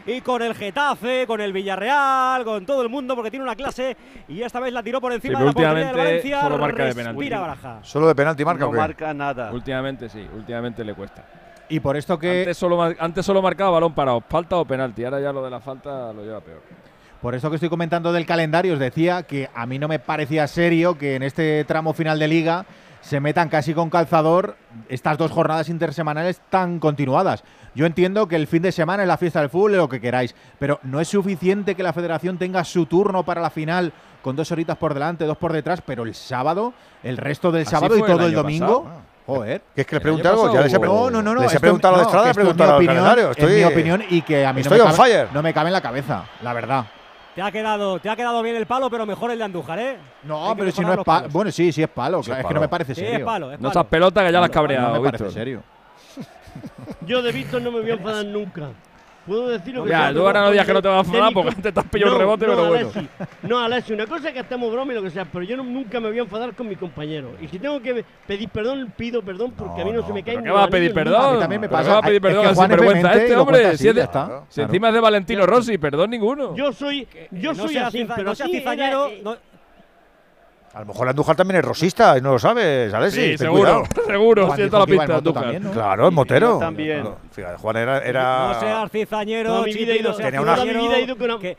Y 0.05 0.21
con 0.21 0.41
el 0.41 0.55
Getafe, 0.55 1.27
con 1.27 1.41
el 1.41 1.51
Villarreal, 1.51 2.45
con 2.45 2.65
todo 2.65 2.81
el 2.83 2.87
mundo, 2.89 3.15
porque 3.15 3.31
tiene 3.31 3.43
una 3.43 3.55
clase 3.57 3.97
y 4.29 4.41
esta 4.41 4.61
vez 4.61 4.71
la 4.71 4.81
tiró 4.81 5.01
por 5.01 5.11
encima 5.11 5.39
de 5.39 5.45
la 5.45 5.51
portería 5.51 5.87
del 5.87 5.97
Valencia. 5.97 6.41
solo 6.41 6.57
marca 6.57 6.85
de 6.85 6.95
penalti. 6.95 7.19
Respira 7.19 7.39
Baraja. 7.41 7.79
Solo 7.83 8.07
de 8.07 8.15
penalti 8.15 8.45
marca 8.45 8.63
no 8.63 8.69
o 8.69 8.71
qué? 8.71 8.77
marca 8.77 9.13
nada. 9.13 9.51
Últimamente 9.51 10.07
sí, 10.07 10.25
últimamente 10.33 10.85
le 10.85 10.93
cuesta. 10.93 11.25
Y 11.69 11.79
por 11.79 11.95
esto 11.95 12.17
que 12.17 12.41
Antes 12.41 12.57
solo, 12.57 12.81
antes 12.81 13.25
solo 13.25 13.41
marcaba 13.41 13.71
balón 13.71 13.93
parado, 13.93 14.21
falta 14.27 14.57
o 14.57 14.65
penalti. 14.65 15.05
Ahora 15.05 15.19
ya 15.19 15.31
lo 15.31 15.43
de 15.43 15.49
la 15.51 15.59
falta 15.59 16.11
lo 16.11 16.23
lleva 16.23 16.41
peor. 16.41 16.61
Por 17.21 17.35
eso 17.35 17.49
que 17.49 17.55
estoy 17.55 17.69
comentando 17.69 18.11
del 18.13 18.25
calendario, 18.25 18.73
os 18.73 18.79
decía 18.79 19.23
que 19.23 19.49
a 19.53 19.65
mí 19.65 19.77
no 19.77 19.87
me 19.87 19.99
parecía 19.99 20.47
serio 20.47 20.97
que 20.97 21.15
en 21.15 21.23
este 21.23 21.63
tramo 21.65 21.93
final 21.93 22.17
de 22.17 22.27
liga 22.27 22.65
se 23.01 23.19
metan 23.19 23.49
casi 23.49 23.73
con 23.73 23.89
calzador 23.89 24.55
estas 24.87 25.17
dos 25.17 25.31
jornadas 25.31 25.69
intersemanales 25.69 26.41
tan 26.49 26.79
continuadas. 26.79 27.43
Yo 27.75 27.85
entiendo 27.85 28.27
que 28.27 28.35
el 28.35 28.47
fin 28.47 28.61
de 28.61 28.71
semana 28.71 29.03
es 29.03 29.07
la 29.07 29.17
fiesta 29.17 29.41
del 29.41 29.49
fútbol, 29.49 29.73
lo 29.73 29.89
que 29.89 30.01
queráis, 30.01 30.33
pero 30.59 30.79
no 30.83 30.99
es 30.99 31.07
suficiente 31.07 31.75
que 31.75 31.83
la 31.83 31.93
federación 31.93 32.37
tenga 32.37 32.63
su 32.63 32.85
turno 32.85 33.23
para 33.23 33.41
la 33.41 33.49
final 33.49 33.93
con 34.21 34.35
dos 34.35 34.51
horitas 34.51 34.77
por 34.77 34.93
delante, 34.93 35.25
dos 35.25 35.37
por 35.37 35.53
detrás, 35.53 35.81
pero 35.85 36.03
el 36.03 36.15
sábado, 36.15 36.73
el 37.03 37.17
resto 37.17 37.51
del 37.51 37.61
Así 37.63 37.71
sábado 37.71 37.97
y 37.97 38.01
el 38.01 38.05
todo 38.05 38.25
el 38.25 38.33
domingo. 38.33 38.83
pasado. 38.83 39.01
Joder. 39.29 39.61
¿Que 39.75 39.81
es 39.81 39.87
que 39.87 39.95
le 39.95 39.97
El 39.97 40.01
pregunte 40.03 40.27
año 40.27 40.41
algo? 40.41 40.53
Ya 40.53 40.61
les 40.61 40.73
he 40.73 40.79
preguntado. 40.79 41.11
No, 41.11 41.21
no, 41.21 41.35
no. 41.35 41.41
Les 41.41 41.53
he 41.55 41.59
preguntado 41.59 41.93
a 41.95 41.97
la 41.97 42.03
no, 42.03 42.09
Estrada, 42.09 42.29
he 42.29 42.33
preguntado 42.33 42.75
al 42.77 42.85
calendario. 42.85 43.31
es 43.31 43.37
Estoy, 43.37 43.53
mi 43.57 43.63
opinión 43.63 44.03
y 44.09 44.21
que 44.21 44.45
a 44.45 44.53
mí 44.53 44.61
estoy 44.61 44.77
no, 44.77 44.83
me 44.85 44.89
on 44.91 44.95
cabe, 44.97 45.09
fire. 45.11 45.27
no 45.33 45.41
me 45.43 45.53
cabe 45.53 45.67
en 45.69 45.73
la 45.73 45.81
cabeza, 45.81 46.23
la 46.41 46.53
verdad. 46.53 46.85
Te 47.35 47.41
ha 47.43 47.51
quedado, 47.51 47.99
te 47.99 48.09
ha 48.09 48.15
quedado 48.15 48.41
bien 48.41 48.55
el 48.55 48.65
palo, 48.65 48.89
pero 48.89 49.05
mejor 49.05 49.31
el 49.31 49.37
de 49.37 49.43
Andújar, 49.45 49.79
¿eh? 49.79 49.97
No, 50.23 50.53
pero 50.57 50.71
si 50.71 50.81
no 50.81 50.93
es 50.93 50.99
palo. 51.05 51.29
Bueno, 51.29 51.51
sí, 51.51 51.71
sí 51.71 51.81
es 51.83 51.89
palo. 51.89 52.21
Sí 52.21 52.25
claro, 52.27 52.39
es 52.39 52.43
es 52.43 52.47
que 52.47 52.53
no 52.55 52.59
me 52.61 52.67
parece 52.67 52.95
Sí, 52.95 53.01
serio. 53.01 53.19
es 53.19 53.23
palo, 53.25 53.51
es 53.51 53.59
No 53.59 53.69
palo. 53.69 53.73
seas 53.73 53.85
pelota 53.85 54.25
que 54.25 54.31
ya 54.31 54.39
la 54.39 54.45
has 54.47 54.51
cabreado, 54.51 54.93
No 54.95 55.01
me 55.01 55.11
parece 55.11 55.31
serio. 55.31 55.63
Yo 57.01 57.21
de 57.21 57.31
Víctor 57.31 57.61
no 57.61 57.71
me 57.71 57.81
voy 57.81 57.91
a 57.91 57.93
enfadar 57.93 58.25
nunca. 58.25 58.69
Puedo 59.29 59.47
decir 59.49 59.75
lo 59.75 59.83
que 59.83 59.91
Ya, 59.91 59.99
sea, 60.05 60.13
tú 60.13 60.25
ahora 60.25 60.41
no 60.41 60.49
digas 60.51 60.65
que 60.65 60.73
no 60.73 60.81
te 60.81 60.87
vas 60.87 60.97
a 60.97 61.07
enfadar 61.07 61.33
porque 61.33 61.49
antes 61.55 61.71
te 61.73 61.79
has 61.79 61.85
pillado 61.85 62.11
el 62.13 62.17
No, 62.17 62.19
rebote, 62.19 62.47
no, 62.47 62.51
pero 62.55 62.67
bueno. 62.67 62.89
Alexi, 62.95 63.09
No, 63.43 63.59
Alexi, 63.59 63.93
una 63.93 64.07
cosa 64.07 64.27
es 64.29 64.33
que 64.33 64.39
estemos 64.39 64.71
broma 64.71 64.91
y 64.91 64.95
lo 64.95 65.03
que 65.03 65.11
sea, 65.11 65.25
pero 65.25 65.43
yo 65.45 65.55
no- 65.55 65.63
nunca 65.63 65.99
me 65.99 66.09
voy 66.09 66.17
a 66.17 66.21
enfadar 66.23 66.55
con 66.55 66.67
mi 66.67 66.75
compañero. 66.75 67.29
Y 67.39 67.47
si 67.47 67.59
tengo 67.59 67.79
que 67.79 68.03
pedir 68.25 68.49
perdón, 68.49 68.91
pido 68.97 69.21
perdón 69.21 69.51
porque 69.55 69.81
a 69.81 69.85
mí 69.85 69.91
no, 69.91 70.05
se 70.05 70.11
me 70.13 70.23
cae 70.23 70.33
¿Pero 70.33 70.43
qué 70.45 70.51
va 70.51 70.63
a 70.63 70.67
pedir 70.67 70.93
perdón? 70.93 71.21
A 71.21 71.31
mí 71.33 71.39
también 71.39 71.61
me 71.61 71.69
¿Pero 71.69 71.77
pasa. 71.77 71.89
qué 71.89 71.93
va 71.93 71.99
a 71.99 72.01
pedir 72.01 72.21
que 72.21 72.27
perdón 72.27 72.45
es 72.47 72.57
sinvergüenza 72.57 72.93
vehemente 72.93 73.23
este, 73.23 73.35
lo 73.35 73.41
hombre? 73.43 73.65
así, 73.67 73.77
Si, 73.77 73.87
es 73.87 73.95
de- 73.95 74.01
está. 74.01 74.25
si 74.49 74.55
Claro. 74.55 74.69
encima 74.69 74.87
es 74.87 74.93
de 74.95 74.99
Valentino 74.99 75.45
Rossi, 75.45 75.77
perdón 75.77 76.09
ninguno. 76.09 76.55
Yo 76.55 76.73
soy, 76.73 77.07
yo 77.29 77.53
no 77.53 77.63
soy 77.67 77.77
así, 77.77 78.05
pero 78.15 78.23
no 78.29 78.35
seas 78.35 78.49
sí 78.49 78.57
cizañero, 78.57 79.05
era, 79.05 79.13
eh, 79.15 79.21
no- 79.23 79.37
A 80.71 80.81
lo 80.81 80.85
mejor 80.85 81.09
Andújar 81.09 81.35
también 81.35 81.59
es 81.59 81.65
rosista 81.65 82.15
y 82.17 82.21
no 82.21 82.33
lo 82.33 82.39
sabes, 82.39 82.93
Alexis. 82.93 83.23
Sí, 83.23 83.29
ten 83.29 83.37
seguro, 83.39 83.83
cuidado. 83.83 83.83
seguro, 84.05 84.55
dijo 84.55 84.77
la 84.77 84.85
moto 84.85 85.13
Andújar. 85.15 85.33
también, 85.43 85.63
¿no? 85.63 85.71
Claro, 85.71 86.07
es 86.07 86.13
motero. 86.13 86.47
yo 86.53 86.59
también. 86.59 87.09
Fíjate, 87.31 87.57
Juan 87.57 87.77
era. 87.77 87.97
era- 87.99 88.47
no 88.53 88.59
seas 88.59 88.91
cizañero, 88.91 89.49
no 89.57 89.63
tenía 89.63 90.41
una- 90.41 90.55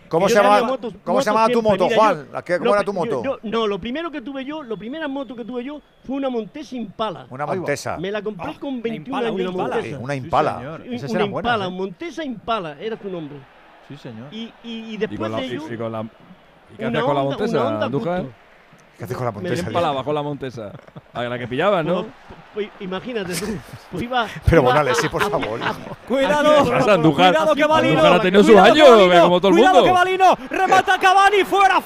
¿Cómo 0.09 0.29
se 0.29 0.35
yo 0.37 0.43
llama- 0.43 0.57
tenía 0.59 0.69
motos- 0.73 0.95
cómo 1.03 1.21
se 1.23 1.27
llamaba 1.31 1.49
tu 1.49 1.61
moto, 1.63 1.85
Mira, 1.85 1.97
Juan? 1.97 2.27
yo- 2.27 2.33
¿La 2.33 2.43
qué- 2.43 2.59
cómo 2.59 2.65
lo 2.71 2.75
era 2.77 2.85
tu 2.85 2.93
moto? 2.93 3.23
yo- 3.25 3.25
yo- 3.25 3.39
no, 3.43 3.67
lo 3.67 3.79
primero 3.81 4.11
que 4.13 4.21
tuve 4.23 4.45
yo, 4.45 4.63
lo 4.63 4.77
primera 4.77 5.09
moto 5.09 5.35
que 5.35 5.45
tuve 5.45 5.65
yo 5.65 5.81
fue 6.07 6.17
una 6.17 6.29
Montesa 6.31 6.77
Impala. 6.77 7.27
Una. 7.31 7.47
Montesa. 7.47 7.97
Me 7.99 8.13
la 8.13 8.23
compré 8.23 8.55
con 8.61 8.81
21 8.81 9.19
Impala, 9.19 9.29
años 9.29 9.55
una. 9.55 9.65
Montesa. 9.65 9.99
Una 9.99 10.15
Impala. 10.15 10.59
una 11.11 11.25
Impala, 11.25 11.67
¿eh? 11.67 11.71
Montesa 11.71 12.25
Impala 12.25 12.77
era 12.81 12.97
su 12.97 13.09
nombre. 13.11 13.39
Sí, 13.89 13.97
señor. 13.97 14.29
Y, 14.33 14.53
y, 14.63 14.71
y 14.93 14.95
Y 14.95 14.97
después 14.99 15.33
de 15.35 15.47
y- 15.47 15.51
ello, 15.51 15.63
y 15.73 15.77
con 15.77 15.91
la- 15.93 16.03
¿y 16.03 16.77
qué 16.77 16.85
hacías 16.87 17.03
con 17.05 17.15
la 17.17 17.23
Montesa, 17.23 17.85
Andújar? 17.85 18.25
¿Qué 19.01 19.05
haces 19.05 19.17
con 19.17 19.25
la 19.25 19.33
Me 19.33 19.41
Montesa? 19.41 19.67
Empalaba 19.67 20.05
con 20.05 20.15
la 20.15 20.23
Montesa. 20.23 20.73
A 21.15 21.23
la 21.23 21.39
que 21.39 21.49
pillabas, 21.49 21.83
¿no? 21.87 22.03
Pues, 22.03 22.13
pues, 22.53 22.69
imagínate 22.81 23.35
tú, 23.35 23.47
pues 23.91 24.03
iba, 24.03 24.27
Pero 24.45 24.57
iba 24.57 24.63
bueno, 24.65 24.79
a- 24.79 24.81
Alexis, 24.83 25.09
por 25.09 25.23
favor. 25.31 25.59
Cuidado, 26.07 26.65
cuidado 26.67 26.75
que 26.75 26.91
Andújar 26.91 27.35
Balino. 27.69 28.05
ha 28.05 28.21
tenido 28.21 28.43
sus 28.43 28.53
cuidado 28.53 28.73
años, 28.73 28.85
que 28.85 28.91
Balino, 28.93 29.11
que 29.15 29.21
como 29.21 29.41
todo 29.41 29.49
el 29.49 29.55
cuidado 29.55 29.75
mundo. 29.77 29.87
que 29.87 29.93
Balino, 29.93 30.37
remata 30.51 30.99
Cavani, 30.99 31.45
fuera, 31.45 31.81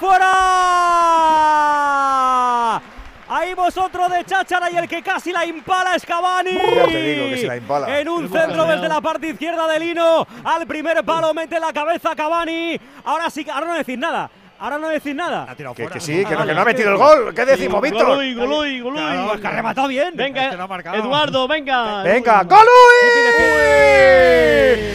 fuera. 1.54 2.80
Ahí 3.26 3.54
vosotros 3.54 4.10
de 4.10 4.24
cháchara 4.24 4.70
y 4.70 4.76
el 4.76 4.86
que 4.88 5.02
casi 5.02 5.32
la 5.32 5.46
impala 5.46 5.94
es 5.94 6.04
Cavani. 6.04 6.50
Ya 6.52 6.84
te 6.86 7.02
digo 7.02 7.28
que 7.30 7.38
se 7.38 7.46
la 7.46 7.56
impala. 7.56 7.98
En 8.00 8.08
un 8.08 8.28
Pero 8.28 8.42
centro 8.44 8.64
desde 8.66 8.88
la 8.88 9.00
parte 9.00 9.28
izquierda 9.28 9.66
de 9.68 9.78
Lino. 9.80 10.26
Al 10.44 10.66
primer 10.66 11.02
palo 11.04 11.32
mete 11.32 11.58
la 11.60 11.72
cabeza 11.72 12.14
Cavani. 12.14 12.78
Ahora 13.04 13.30
sí, 13.30 13.46
ahora 13.52 13.66
no 13.66 13.74
decir 13.74 13.98
nada. 13.98 14.30
Ahora 14.58 14.78
no 14.78 14.88
decir 14.88 15.14
nada. 15.14 15.46
Ha 15.50 15.54
tirado 15.54 15.74
Que, 15.74 15.82
fuera. 15.82 15.94
que 15.94 16.00
sí, 16.00 16.24
que 16.24 16.30
no, 16.32 16.38
vale, 16.38 16.50
que 16.50 16.54
no 16.54 16.60
ha 16.60 16.64
¿qué 16.64 16.70
metido 16.72 16.88
el 16.90 16.94
decimos? 16.98 17.16
gol. 17.24 17.34
¿Qué 17.34 17.44
decimos, 17.44 17.82
Víctor? 17.82 18.06
Goluy, 18.06 18.34
Goluy, 18.34 18.80
Goluy. 18.80 18.98
Claro, 19.00 19.28
Pues 19.28 19.40
que 19.40 19.46
ha 19.46 19.50
rematado 19.50 19.88
bien. 19.88 20.10
Venga, 20.14 20.44
Es 20.44 20.50
que 20.52 20.56
no 20.56 20.62
ha 20.62 20.66
marcado. 20.68 20.96
Eduardo, 20.96 21.48
venga. 21.48 22.02
Venga. 22.02 22.42
¡Golui! 22.44 22.64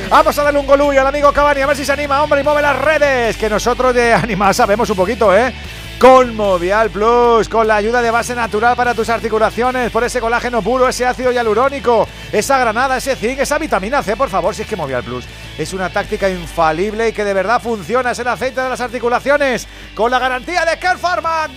Vamos 0.09 0.37
a 0.39 0.43
darle 0.43 0.59
un 0.59 0.65
golui 0.65 0.97
al 0.97 1.05
amigo 1.07 1.31
Cavani, 1.31 1.61
a 1.61 1.67
ver 1.67 1.75
si 1.77 1.85
se 1.85 1.91
anima, 1.93 2.23
hombre, 2.23 2.41
y 2.41 2.43
mueve 2.43 2.61
las 2.61 2.79
redes. 2.81 3.37
Que 3.37 3.49
nosotros 3.49 3.93
de 3.93 4.13
animar 4.13 4.53
sabemos 4.55 4.89
un 4.89 4.95
poquito, 4.95 5.35
¿eh? 5.37 5.53
Con 5.99 6.33
Movial 6.33 6.89
Plus, 6.89 7.49
con 7.49 7.67
la 7.67 7.75
ayuda 7.75 8.01
de 8.01 8.09
base 8.09 8.33
natural 8.33 8.75
para 8.77 8.95
tus 8.95 9.09
articulaciones, 9.09 9.91
por 9.91 10.03
ese 10.05 10.21
colágeno 10.21 10.61
puro, 10.61 10.87
ese 10.87 11.05
ácido 11.05 11.31
hialurónico, 11.31 12.07
esa 12.31 12.57
granada, 12.57 12.97
ese 12.97 13.17
zinc, 13.17 13.39
esa 13.39 13.57
vitamina 13.57 14.01
C, 14.01 14.15
por 14.15 14.29
favor, 14.29 14.55
si 14.55 14.61
es 14.61 14.67
que 14.67 14.77
Movial 14.77 15.03
Plus 15.03 15.25
es 15.57 15.73
una 15.73 15.89
táctica 15.89 16.29
infalible 16.29 17.09
y 17.09 17.13
que 17.13 17.25
de 17.25 17.33
verdad 17.33 17.61
funciona, 17.61 18.11
es 18.11 18.19
el 18.19 18.29
aceite 18.29 18.61
de 18.61 18.69
las 18.69 18.79
articulaciones, 18.79 19.67
con 19.93 20.09
la 20.09 20.19
garantía 20.19 20.63
de 20.63 20.79
Care 20.79 20.97
Pharma. 20.97 21.47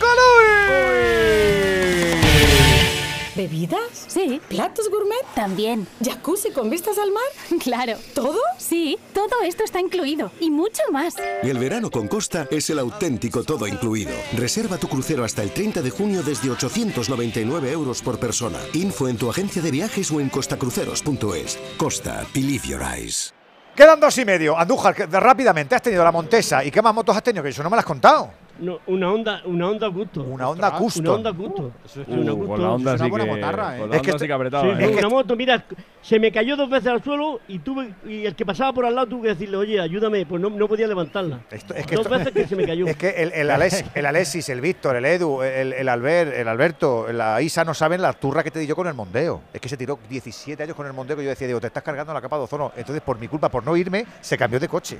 ¿Bebidas? 3.34 3.80
Sí. 4.08 4.40
¿Platos 4.48 4.90
gourmet? 4.90 5.24
También. 5.34 5.86
¿Jacuzzi 6.04 6.50
con 6.50 6.68
vistas 6.68 6.98
al 6.98 7.10
mar? 7.10 7.22
Claro. 7.62 7.96
¿Todo? 8.14 8.38
Sí, 8.58 8.98
todo 9.14 9.42
esto 9.44 9.62
está 9.64 9.80
incluido 9.80 10.32
y 10.40 10.50
mucho 10.50 10.82
más. 10.90 11.14
Y 11.42 11.48
el 11.48 11.58
verano 11.58 11.90
con 11.90 12.08
Costa 12.08 12.48
es 12.50 12.68
el 12.70 12.78
auténtico 12.78 13.44
todo 13.44 13.66
incluido. 13.66 14.12
Reserva 14.36 14.78
tu 14.78 14.88
crucero 14.88 15.24
hasta 15.24 15.42
el 15.42 15.52
30 15.52 15.80
de 15.80 15.90
junio 15.90 16.22
desde 16.22 16.50
899 16.50 17.70
euros 17.70 18.02
por 18.02 18.18
persona. 18.18 18.58
Info 18.74 19.08
en 19.08 19.16
tu 19.16 19.30
agencia 19.30 19.62
de 19.62 19.70
viajes 19.70 20.10
o 20.10 20.20
en 20.20 20.28
costacruceros.es. 20.28 21.58
Costa, 21.76 22.26
believe 22.34 22.66
your 22.66 22.82
eyes. 22.82 23.32
Quedan 23.76 24.00
dos 24.00 24.18
y 24.18 24.24
medio. 24.24 24.58
Andújar, 24.58 24.94
rápidamente, 25.10 25.74
has 25.74 25.82
tenido 25.82 26.04
la 26.04 26.12
Montesa. 26.12 26.62
¿Y 26.64 26.70
qué 26.70 26.82
más 26.82 26.94
motos 26.94 27.16
has 27.16 27.22
tenido? 27.22 27.42
Que 27.42 27.50
eso 27.50 27.62
no 27.62 27.70
me 27.70 27.76
lo 27.76 27.80
has 27.80 27.86
contado. 27.86 28.30
No, 28.62 28.78
una 28.86 29.10
onda, 29.12 29.42
una 29.44 29.68
onda 29.68 29.88
gusto. 29.88 30.22
Una 30.22 30.48
onda 30.48 30.70
custom. 30.78 31.04
Una 31.04 31.14
onda 31.14 31.30
gusto. 31.30 31.72
una 32.06 32.32
Uh, 32.32 32.38
Custom. 32.38 32.46
con 32.46 32.62
la 32.62 32.70
onda 32.70 32.94
Es 32.94 33.00
una 33.00 33.04
sí 33.06 33.10
buena 33.10 33.24
que, 33.24 33.30
motarra, 33.32 33.76
¿eh? 33.76 33.80
con 33.80 33.90
la 33.90 33.96
Es 33.96 34.02
que 34.02 34.10
onda 34.12 34.16
esto- 34.16 34.18
sí 34.20 34.26
que 34.28 34.32
apretaba. 34.32 34.62
Sí, 34.62 34.68
¿eh? 34.70 34.74
sí, 34.78 34.84
Es 34.84 34.90
que 34.92 34.98
una 34.98 35.08
moto, 35.08 35.36
mira, 35.36 35.64
se 36.00 36.20
me 36.20 36.30
cayó 36.30 36.56
dos 36.56 36.70
veces 36.70 36.86
al 36.86 37.02
suelo 37.02 37.40
y 37.48 37.58
tuve 37.58 37.92
y 38.06 38.24
el 38.24 38.36
que 38.36 38.46
pasaba 38.46 38.72
por 38.72 38.86
al 38.86 38.94
lado 38.94 39.08
tuve 39.08 39.22
que 39.22 39.28
decirle, 39.30 39.56
oye, 39.56 39.80
ayúdame, 39.80 40.24
pues 40.26 40.40
no, 40.40 40.48
no 40.48 40.68
podía 40.68 40.86
levantarla. 40.86 41.40
Esto- 41.50 41.74
es 41.74 41.86
que 41.86 41.96
dos 41.96 42.06
esto- 42.06 42.18
veces 42.18 42.32
que 42.32 42.46
se 42.46 42.54
me 42.54 42.64
cayó. 42.64 42.86
Es 42.92 42.96
que 42.96 43.10
el, 43.10 43.32
el, 43.32 43.50
Alex- 43.50 43.84
el 43.94 44.06
Alexis, 44.06 44.48
el 44.48 44.60
Víctor, 44.60 44.94
el 44.94 45.06
Edu, 45.06 45.42
el, 45.42 45.72
el 45.72 45.88
Albert, 45.88 46.32
el 46.32 46.46
Alberto, 46.46 47.12
la 47.12 47.42
Isa 47.42 47.64
no 47.64 47.74
saben 47.74 48.00
la 48.00 48.12
turra 48.12 48.44
que 48.44 48.52
te 48.52 48.60
di 48.60 48.68
yo 48.68 48.76
con 48.76 48.86
el 48.86 48.94
Mondeo. 48.94 49.40
Es 49.52 49.60
que 49.60 49.68
se 49.68 49.76
tiró 49.76 49.98
17 50.08 50.62
años 50.62 50.76
con 50.76 50.86
el 50.86 50.92
Mondeo 50.92 51.16
que 51.16 51.24
yo 51.24 51.30
decía, 51.30 51.48
digo, 51.48 51.60
te 51.60 51.66
estás 51.66 51.82
cargando 51.82 52.14
la 52.14 52.20
capa 52.20 52.36
de 52.38 52.44
ozono. 52.44 52.70
Entonces, 52.76 53.02
por 53.02 53.18
mi 53.18 53.26
culpa, 53.26 53.48
por 53.48 53.64
no 53.64 53.76
irme, 53.76 54.06
se 54.20 54.38
cambió 54.38 54.60
de 54.60 54.68
coche. 54.68 54.98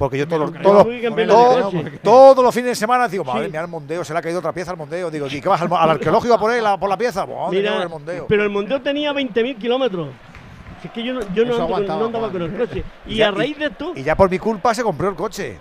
Porque 0.00 0.16
yo 0.16 0.26
todos 0.26 0.50
creo. 0.50 0.84
de 0.84 1.26
coche. 1.28 1.98
todos 2.02 2.42
los 2.42 2.54
fines 2.54 2.70
de 2.70 2.74
semana 2.74 3.06
digo, 3.06 3.22
madre 3.22 3.44
Sí. 3.44 3.50
mía, 3.52 3.60
el 3.60 3.68
Mondeo, 3.68 4.02
se 4.02 4.14
le 4.14 4.18
ha 4.18 4.22
caído 4.22 4.38
otra 4.38 4.50
pieza 4.50 4.70
al 4.70 4.78
Mondeo. 4.78 5.10
Digo, 5.10 5.26
¿y 5.26 5.42
qué 5.42 5.46
vas 5.50 5.60
al, 5.60 5.68
al 5.70 5.90
arqueológico 5.90 6.32
a 6.32 6.38
poner 6.40 6.62
la, 6.62 6.78
por 6.80 6.88
la 6.88 6.96
pieza? 6.96 7.26
Cago 7.26 7.52
en 7.52 7.66
el 7.66 7.88
Mondeo. 7.90 8.26
pero 8.26 8.42
el 8.42 8.48
Mondeo 8.48 8.80
tenía 8.80 9.12
20.000 9.12 9.58
kilómetros. 9.58 10.08
Si 10.80 10.88
Es 10.88 10.94
que 10.94 11.04
yo 11.04 11.12
no, 11.12 11.20
yo 11.34 11.44
no, 11.44 11.76
ando 11.76 11.98
no 11.98 12.04
andaba 12.06 12.30
con 12.30 12.40
el 12.40 12.56
coche. 12.56 12.82
Y, 13.06 13.16
ya- 13.16 13.28
a 13.28 13.30
raíz 13.32 13.58
de 13.58 13.66
esto, 13.66 13.92
Y 13.94 14.02
ya 14.02 14.16
por 14.16 14.30
mi 14.30 14.38
culpa 14.38 14.72
se 14.74 14.82
compró 14.82 15.10
el 15.10 15.16
coche. 15.16 15.58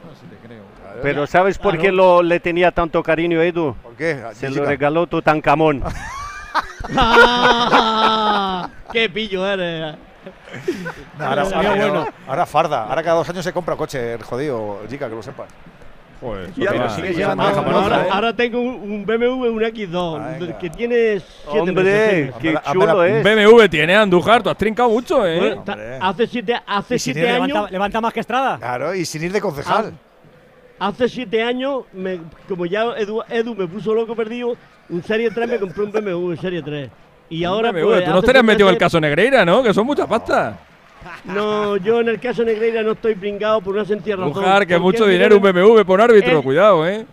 Pero 1.04 1.28
¿sabes 1.28 1.58
por 1.58 1.78
qué 1.78 1.92
lo, 1.92 2.24
le 2.24 2.40
tenía 2.40 2.72
tanto 2.72 3.04
cariño, 3.04 3.42
Edu? 3.42 3.76
¿Por 3.84 3.96
qué? 3.98 4.24
Se 4.36 4.50
lo 4.50 4.64
regaló 4.64 5.06
Tutankamón. 5.06 5.84
¡Ah! 6.96 8.70
¡Qué 8.94 9.10
pillo 9.10 9.46
eres! 9.46 9.96
No, 11.18 11.26
ahora, 11.26 11.42
ahora- 11.44 11.76
bueno. 11.76 12.08
ahora 12.28 12.46
farda. 12.46 12.84
Ahora 12.86 13.04
cada 13.04 13.18
dos 13.18 13.30
años 13.30 13.44
se 13.44 13.54
compra 13.54 13.76
coche, 13.76 14.14
el 14.14 14.24
jodido, 14.24 14.80
chica, 14.90 15.10
que 15.10 15.16
lo 15.16 15.24
sepas. 15.24 15.50
Joder, 16.22 16.50
Y 16.58 16.68
ahora 16.68 16.90
sigue 16.90 17.14
llevando 17.14 17.44
¿eh? 18.30 18.34
tengo 18.36 18.60
un, 18.60 19.06
BMW, 19.06 19.48
un 19.52 19.62
X2, 19.62 20.58
que 20.58 20.70
tiene 20.70 21.20
siete 21.22 21.60
Hombre, 21.62 21.84
meses. 21.84 22.34
qué 22.42 22.58
chulo 22.74 23.04
es. 23.06 23.24
BMW 23.24 23.68
tiene 23.70 23.96
Andújar, 23.96 24.44
tú 24.44 24.50
has 24.50 24.58
trincado 24.58 24.90
mucho, 24.90 25.26
¿eh? 25.26 25.40
Bueno, 25.40 25.64
hace 26.02 26.28
siete, 26.28 26.60
hace 26.68 27.00
siete 27.00 27.30
años, 27.30 27.48
levanta- 27.48 27.72
Levanta 27.72 28.02
más 28.02 28.12
que 28.14 28.20
Estrada. 28.20 28.58
Claro, 28.58 28.94
y 28.94 29.06
sin 29.06 29.24
ir 29.24 29.32
de 29.32 29.40
concejal. 29.40 29.94
hace 30.78 31.08
siete 31.08 31.42
años, 31.42 31.84
me- 31.94 32.20
como 32.50 32.66
ya 32.66 32.84
Edu, 32.98 33.22
Edu 33.30 33.56
me 33.56 33.68
puso 33.68 33.94
loco 33.94 34.14
perdido, 34.14 34.58
un 34.90 35.02
Serie 35.02 35.32
3 35.32 35.48
me 35.48 35.58
compré 35.58 35.84
un 35.86 35.92
BMW, 35.94 36.36
Serie 36.36 36.62
3. 36.62 36.90
Y 37.30 37.44
ahora, 37.44 37.72
pues, 37.72 38.04
tú 38.06 38.12
no 38.12 38.20
estarías 38.20 38.44
metido 38.44 38.70
en 38.70 38.74
el 38.74 38.80
caso 38.80 39.00
Negreira, 39.00 39.46
¿no? 39.46 39.62
Que 39.64 39.74
son 39.74 39.86
muchas 39.86 40.08
pastas. 40.08 40.56
No, 41.24 41.78
yo 41.78 42.02
en 42.02 42.10
el 42.10 42.20
caso 42.20 42.44
Negreira 42.44 42.84
no 42.84 42.92
estoy 42.92 43.16
pringado 43.16 43.62
por 43.62 43.74
una 43.74 43.86
sencilla 43.86 44.18
razón. 44.18 44.66
Que 44.68 44.78
mucho 44.78 45.06
dinero 45.08 45.38
un 45.38 45.42
BMW 45.42 45.82
por 45.86 46.02
árbitro, 46.02 46.38
él- 46.38 46.44
cuidado, 46.44 46.86
¿eh? 46.88 47.06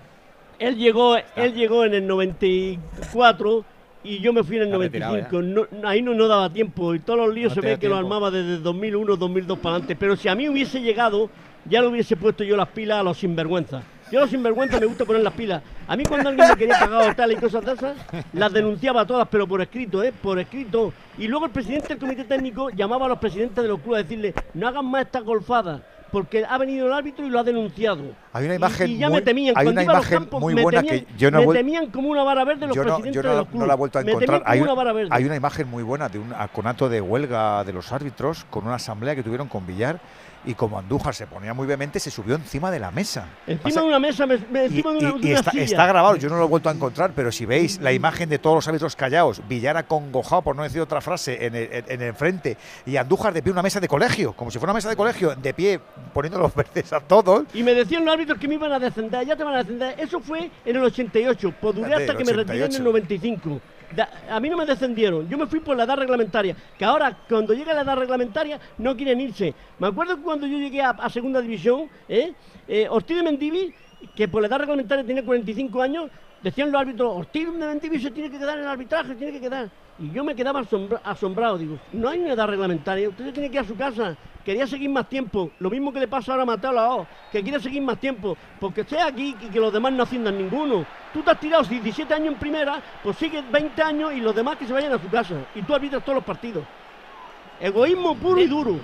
Él 0.59 0.77
llegó, 0.77 1.17
él 1.17 1.55
llegó 1.55 1.85
en 1.85 1.95
el 1.95 2.07
94 2.07 3.65
y 4.05 4.19
yo 4.21 4.33
me 4.33 4.43
fui 4.43 4.57
en 4.57 4.63
el 4.63 4.69
Está 4.69 4.79
retirado 4.79 5.13
95. 5.17 5.69
No, 5.81 5.89
ahí 5.89 6.03
no, 6.03 6.15
no 6.15 6.29
daba 6.29 6.51
tiempo 6.51 6.95
y 6.95 7.01
todos 7.01 7.19
los 7.19 7.35
líos 7.35 7.55
No 7.55 7.63
se 7.63 7.69
ve 7.69 7.79
que 7.79 7.89
lo 7.89 7.97
armaba 7.97 8.31
desde 8.31 8.59
2001, 8.59 9.17
2002 9.17 9.59
para 9.59 9.75
adelante. 9.77 9.97
Pero 9.97 10.17
si 10.17 10.29
a 10.29 10.35
mí 10.35 10.49
hubiese 10.49 10.81
llegado, 10.81 11.29
ya 11.65 11.83
lo 11.83 11.91
hubiese 11.91 12.17
puesto 12.17 12.43
yo 12.43 12.57
las 12.57 12.69
pilas 12.69 13.01
a 13.01 13.03
los 13.03 13.19
sinvergüenzas. 13.19 13.85
Yo 14.11 14.21
los 14.21 14.31
sinvergüenzas 14.31 14.81
me 14.81 14.87
gusta 14.87 15.05
poner 15.05 15.23
las 15.23 15.33
pilas. 15.33 15.63
A 15.89 15.97
mí 15.97 16.05
cuando 16.05 16.29
alguien 16.29 16.49
me 16.49 16.57
quería 16.57 16.79
pagar 16.79 17.15
tal 17.17 17.33
y 17.33 17.37
cosas 17.37 17.65
de 17.65 17.73
esas, 17.73 17.97
las 18.33 18.53
denunciaba 18.53 19.05
todas, 19.05 19.27
pero 19.29 19.47
por 19.49 19.61
escrito, 19.61 20.03
¿eh? 20.03 20.13
Por 20.13 20.39
escrito. 20.39 20.93
Y 21.19 21.27
luego 21.27 21.47
el 21.47 21.51
presidente 21.51 21.89
del 21.89 21.99
comité 21.99 22.25
técnico 22.25 22.71
llamaba 22.71 23.07
a 23.07 23.09
los 23.09 23.19
presidentes 23.19 23.63
de 23.65 23.69
los 23.69 23.81
clubes 23.81 24.01
a 24.01 24.03
decirle, 24.05 24.33
no 24.55 24.69
hagan 24.69 24.87
más 24.87 25.03
estas 25.07 25.25
golfadas. 25.25 25.81
Porque 26.13 26.45
ha 26.49 26.57
venido 26.57 26.87
el 26.87 26.93
árbitro 26.93 27.27
y 27.27 27.31
lo 27.31 27.41
ha 27.41 27.43
denunciado. 27.43 28.05
Hay 28.33 28.45
una 28.45 28.55
Y- 28.55 28.57
imagen 28.59 28.91
y, 28.91 28.97
ya 28.99 29.09
muy- 29.09 29.17
me 29.19 29.23
temían. 29.23 29.55
hay 29.59 29.65
Cuando 29.67 29.71
una 29.73 29.83
imagen 29.93 30.19
campos, 30.19 30.41
muy 30.41 30.55
me 30.55 30.63
buena 30.63 30.81
temían, 30.83 31.05
que 31.05 31.13
yo 31.19 31.31
no 31.33 31.41
me 31.45 31.53
temían 31.53 31.87
como 31.91 32.09
una 32.09 32.23
vara 32.23 32.45
verde 32.45 32.69
los 32.69 32.77
Yo 32.77 32.85
no, 32.85 32.95
presidentes 32.95 33.15
yo 33.17 33.23
de 33.23 33.29
no, 33.29 33.35
los 33.35 33.45
no 33.47 33.51
clubes. 33.51 33.67
la 33.69 33.75
he 33.75 33.77
vuelto 33.77 33.99
a 33.99 34.03
encontrar. 34.03 34.43
una 34.47 35.07
hay 35.11 35.25
una 35.25 35.35
imagen 35.37 35.69
muy 35.69 35.83
buena 35.83 36.09
de 36.09 36.21
un 36.21 36.33
conato 36.53 36.89
de 36.89 37.01
huelga 37.01 37.65
de 37.65 37.73
los 37.73 37.91
árbitros 37.93 38.47
con 38.51 38.65
una 38.67 38.77
asamblea 38.77 39.17
que 39.17 39.25
tuvieron 39.25 39.49
con 39.49 39.67
Villar 39.67 39.99
y 40.47 40.55
como 40.55 40.79
Andújar 40.79 41.15
se 41.15 41.27
ponía 41.27 41.53
muy 41.53 41.67
vehemente, 41.67 42.01
se 42.01 42.11
subió 42.11 42.37
encima 42.37 42.71
de 42.71 42.79
la 42.79 42.91
mesa. 42.91 43.27
Encima 43.47 43.63
Pasa- 43.65 43.81
de 43.83 43.87
una 43.89 43.99
mesa, 43.99 44.27
me, 44.27 44.39
me- 44.39 44.63
Y, 44.63 44.67
encima 44.67 44.93
de 44.93 44.99
una, 44.99 45.09
y- 45.09 45.13
de 45.21 45.27
y 45.29 45.31
una 45.33 45.39
está, 45.41 45.51
silla. 45.51 45.65
está 45.65 45.87
grabado, 45.87 46.17
yo 46.17 46.29
no 46.29 46.37
lo 46.39 46.45
he 46.45 46.49
vuelto 46.49 46.69
a 46.69 46.73
encontrar, 46.73 47.13
pero 47.15 47.31
si 47.31 47.45
veis 47.45 47.81
la 47.81 47.93
imagen 47.93 48.29
de 48.29 48.39
todos 48.39 48.57
los 48.57 48.69
árbitros 48.69 48.97
callados, 48.97 49.43
Villar 49.49 49.77
acongojado, 49.77 50.43
por 50.43 50.57
no 50.57 50.63
decir 50.63 50.81
otra 50.81 51.01
frase, 51.01 51.45
en 51.47 51.55
el, 51.55 51.85
en- 51.89 52.03
el 52.03 52.15
frente, 52.15 52.57
y 52.87 52.97
Andújar 52.97 53.33
de 53.35 53.43
pie 53.43 53.53
una 53.53 53.63
mesa 53.63 53.81
de 53.81 53.89
colegio, 53.89 54.33
como 54.33 54.51
si 54.51 54.59
fuera 54.59 54.71
una 54.73 54.79
mesa 54.79 54.89
de 54.89 54.97
colegio, 54.97 55.35
de 55.35 55.53
pie, 55.55 55.81
poniendo 56.15 56.39
los 56.39 56.55
verdes 56.55 56.93
a 56.93 57.01
todos. 57.01 57.45
Y 57.53 57.63
me 57.63 57.75
decían 57.75 58.05
los 58.05 58.15
árbitros 58.15 58.39
que 58.39 58.47
me 58.49 58.55
iban 58.55 58.73
a 58.73 58.79
descender, 58.79 59.27
ya 59.27 59.37
te 59.37 59.43
van 59.45 59.55
a 59.55 59.59
descender. 59.59 59.99
Eso 59.99 60.21
fue 60.21 60.51
en 60.65 60.77
el 60.77 60.83
88, 60.85 61.55
pues 61.61 61.75
duré 61.75 61.95
hasta 61.95 62.17
que 62.17 62.25
me 62.25 62.33
retiré 62.33 62.59
en 62.59 62.65
88. 62.65 62.79
el 62.79 62.85
95. 62.85 63.61
Da- 63.95 64.09
a 64.29 64.41
mí 64.41 64.49
no 64.51 64.57
me 64.57 64.67
descendieron, 64.67 65.29
yo 65.29 65.39
me 65.39 65.47
fui 65.47 65.61
por 65.61 65.77
la 65.77 65.85
edad 65.85 65.97
reglamentaria, 65.97 66.57
que 66.77 66.85
ahora 66.85 67.17
cuando 67.29 67.55
llega 67.55 67.73
la 67.73 67.83
edad 67.83 67.95
reglamentaria 67.97 68.59
no 68.79 68.97
quieren 68.97 69.21
irse. 69.21 69.55
Me 69.79 69.87
acuerdo 69.87 70.17
que 70.17 70.23
cuando 70.39 70.47
yo 70.55 70.63
llegué 70.63 70.83
a, 70.83 70.91
a 70.91 71.09
segunda 71.11 71.41
división, 71.41 71.89
¿eh? 72.09 72.33
Eh, 72.69 72.87
Ortiz 72.91 73.17
de 73.17 73.23
Mendivi, 73.23 73.73
que 74.15 74.29
por 74.29 74.43
la 74.43 74.49
edad 74.49 74.59
reglamentaria 74.59 75.05
tenía 75.05 75.25
45 75.25 75.81
años, 75.83 76.11
decían 76.43 76.71
los 76.71 76.81
árbitros, 76.81 77.17
Ortiz 77.17 77.47
de 77.47 77.67
Mendivi 77.67 77.99
se 77.99 78.11
tiene 78.11 78.31
que 78.31 78.39
quedar 78.39 78.59
en 78.59 78.65
el 78.65 78.71
arbitraje, 78.71 79.15
tiene 79.15 79.33
que 79.33 79.41
quedar. 79.41 79.71
Y 79.99 80.11
yo 80.11 80.23
me 80.25 80.35
quedaba 80.35 80.61
asombra- 80.61 81.01
asombrado, 81.03 81.57
digo, 81.57 81.79
no 81.95 82.11
hay 82.11 82.21
una 82.21 82.35
edad 82.35 82.47
reglamentaria, 82.49 83.09
usted 83.09 83.25
se 83.25 83.33
tiene 83.33 83.49
que 83.51 83.57
ir 83.57 83.61
a 83.61 83.65
su 83.65 83.77
casa. 83.77 84.15
Quería 84.45 84.67
seguir 84.67 84.91
más 84.91 85.09
tiempo, 85.09 85.51
lo 85.59 85.71
mismo 85.71 85.91
que 85.93 86.01
le 86.01 86.07
pasa 86.07 86.33
ahora 86.33 86.43
a 86.43 86.47
Mateo 86.47 86.71
Lao, 86.73 87.07
que 87.33 87.43
quiere 87.43 87.59
seguir 87.59 87.81
más 87.83 87.99
tiempo, 87.99 88.37
porque 88.61 88.83
esté 88.83 89.01
aquí 89.01 89.35
y 89.41 89.49
que 89.49 89.59
los 89.59 89.73
demás 89.73 89.93
no 89.95 90.03
asciendan 90.03 90.37
ninguno. 90.37 90.85
Tú 91.13 91.23
te 91.23 91.31
has 91.31 91.41
tirado 91.41 91.65
17 91.65 92.13
años 92.15 92.35
en 92.35 92.39
primera, 92.39 92.81
pues 93.03 93.17
sigues 93.17 93.43
20 93.51 93.83
años 93.83 94.13
y 94.13 94.21
los 94.21 94.35
demás 94.37 94.57
que 94.57 94.67
se 94.67 94.73
vayan 94.73 94.93
a 94.93 94.99
su 94.99 95.09
casa. 95.09 95.35
Y 95.55 95.63
tú 95.63 95.75
arbitras 95.75 96.03
todos 96.05 96.17
los 96.17 96.25
partidos. 96.25 96.63
Egoísmo 97.59 98.15
puro 98.17 98.41
y 98.41 98.47
duro. 98.47 98.77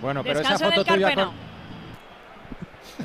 Bueno, 0.00 0.22
pero 0.22 0.40
esa 0.40 0.50
Descanso 0.50 0.64
en 0.66 0.70
foto 0.70 0.80
el 0.80 0.94
tuya 0.96 1.06
Carpeno. 1.08 1.26
con... 1.28 1.48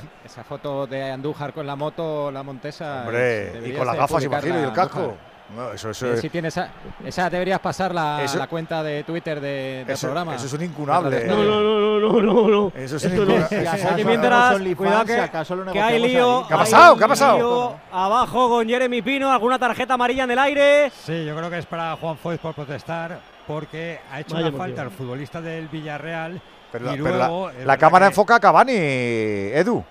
Esa 0.25 0.43
foto 0.43 0.87
de 0.87 1.11
Andújar 1.11 1.53
con 1.53 1.67
la 1.67 1.75
moto, 1.75 2.31
la 2.31 2.43
Montesa... 2.43 3.01
Hombre, 3.01 3.61
y 3.65 3.71
con 3.73 3.85
las 3.85 3.95
de 3.95 4.01
gafas, 4.01 4.23
imagino, 4.23 4.59
y 4.59 4.63
el 4.63 4.71
casco. 4.73 5.15
No, 5.55 5.71
eso, 5.73 5.89
eso, 5.91 6.07
Sí, 6.07 6.13
es- 6.13 6.21
sí 6.21 6.29
tiene 6.29 6.47
esa, 6.47 6.69
esa 7.05 7.29
deberías 7.29 7.59
pasar 7.59 7.93
la, 7.93 8.23
Eso- 8.23 8.39
la 8.39 8.47
cuenta 8.47 8.81
de 8.81 9.03
Twitter 9.03 9.39
de, 9.39 9.83
del 9.85 9.89
eso- 9.93 10.07
programa. 10.07 10.33
eso 10.35 10.45
es 10.47 10.53
un 10.53 10.63
incunable. 10.63 11.25
No, 11.27 11.35
no, 11.43 11.61
no, 11.61 11.99
no, 11.99 11.99
no, 11.99 12.21
no, 12.21 12.47
no. 12.47 12.71
Eso 12.75 12.95
es 12.95 13.03
Esto 13.03 13.21
incunable. 13.23 13.63
no. 13.63 13.97
Si 13.97 14.03
mientras, 14.05 14.59
cuidado 14.75 15.01
si 15.01 15.07
que, 15.07 15.73
que 15.73 15.79
hay 15.81 15.99
lío. 16.01 16.39
ahí. 16.39 16.45
¿Qué 16.47 16.53
ha 16.53 16.57
pasado? 16.57 16.97
¿Qué 16.97 17.03
ha 17.03 17.07
pasado? 17.09 17.37
lío 17.37 17.75
Abajo 17.91 18.49
con 18.49 18.67
Jeremy 18.67 19.01
Pino, 19.03 19.31
alguna 19.31 19.59
tarjeta 19.59 19.93
amarilla 19.95 20.23
en 20.23 20.31
el 20.31 20.39
aire. 20.39 20.89
Sí, 20.91 21.25
yo 21.25 21.35
creo 21.35 21.49
que 21.49 21.59
es 21.59 21.65
para 21.67 21.95
Juan 21.97 22.17
Foyt 22.17 22.39
por 22.39 22.55
protestar 22.55 23.19
porque 23.45 23.99
ha 24.11 24.21
hecho 24.21 24.33
Vaya 24.35 24.47
una 24.47 24.57
falta 24.57 24.81
al 24.83 24.89
futbolista 24.91 25.41
del 25.41 25.67
Villarreal 25.67 26.41
Pero, 26.73 26.85
la- 26.85 26.91
pero 26.91 27.03
la- 27.17 27.27
luego 27.27 27.49
es 27.51 27.65
la, 27.65 27.77
cámara 27.77 28.05
que- 28.05 28.09
enfoca 28.09 28.35
a 28.35 28.39
Cavani, 28.41 28.73
Edu. 28.75 29.83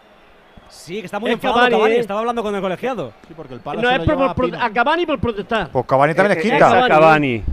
Sí, 0.69 1.01
que 1.01 1.07
está 1.07 1.19
muy 1.21 1.31
Es 1.31 1.35
enfadado 1.35 1.59
Cavani, 1.61 1.77
Cavani, 1.77 1.95
¿eh? 1.95 2.01
estaba 2.01 2.21
hablando 2.21 2.43
con 2.43 2.55
el 2.55 2.61
colegiado. 2.61 3.13
Sí, 3.27 3.35
porque 3.37 3.55
el 3.55 3.61
No 3.65 3.91
es 3.91 3.99
por, 4.01 4.35
por- 4.35 4.51
por- 4.51 4.57
a 4.61 4.71
Cavani 4.71 5.07
por 5.07 5.19
protestar. 5.21 5.69
Pues 5.71 5.87
Cavani 5.87 6.13
también 6.15 6.39
es 6.39 6.45
Eh, 6.45 6.49
eh, 6.49 6.51
quinta. 6.51 6.69
Cavani. 6.89 6.89
Cavani. 6.89 7.45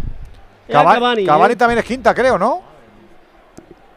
Cavani, 0.95 1.25
Cavani 1.25 1.53
¿eh? 1.53 1.55
también 1.55 1.79
es 1.79 1.85
quinta, 1.85 2.13
creo, 2.13 2.37
¿no? 2.37 2.61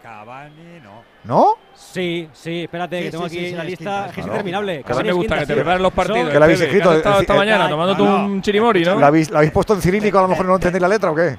Cavani 0.03 0.81
no. 0.83 1.03
¿No? 1.25 1.55
Sí, 1.75 2.29
sí, 2.33 2.65
espérate, 2.65 2.99
Sí, 2.99 3.05
que 3.05 3.11
tengo 3.11 3.29
sí, 3.29 3.37
aquí 3.39 3.49
sí, 3.49 3.55
la 3.55 3.63
es 3.63 3.69
lista, 3.69 4.07
es 4.07 4.13
que 4.13 4.21
es 4.21 4.27
interminable. 4.27 4.73
Claro. 4.83 4.89
Cavani 4.89 5.05
me 5.05 5.11
es 5.11 5.17
gusta 5.17 5.29
quinta, 5.35 5.41
que 5.41 5.47
te 5.47 5.53
sí. 5.53 5.57
prepares 5.57 5.81
los 5.83 5.93
partidos. 5.93 6.31
Que 6.31 6.39
la 6.39 6.45
habéis 6.45 6.61
escrito, 6.61 6.93
es 6.93 7.07
esta 7.21 7.35
mañana 7.35 7.67
eh, 7.67 7.71
tomándote 7.71 8.03
no, 8.03 8.27
un 8.27 8.43
chirimori, 8.43 8.85
¿no? 8.85 8.99
¿La 8.99 9.07
habéis, 9.07 9.31
la 9.31 9.39
habéis 9.39 9.53
puesto 9.53 9.75
en 9.75 9.81
cirílico 9.83 10.19
a 10.19 10.23
lo 10.23 10.29
mejor 10.29 10.47
no 10.47 10.55
entendéis 10.57 10.83
la 10.83 10.89
letra 10.89 11.11
o 11.11 11.15
qué? 11.15 11.37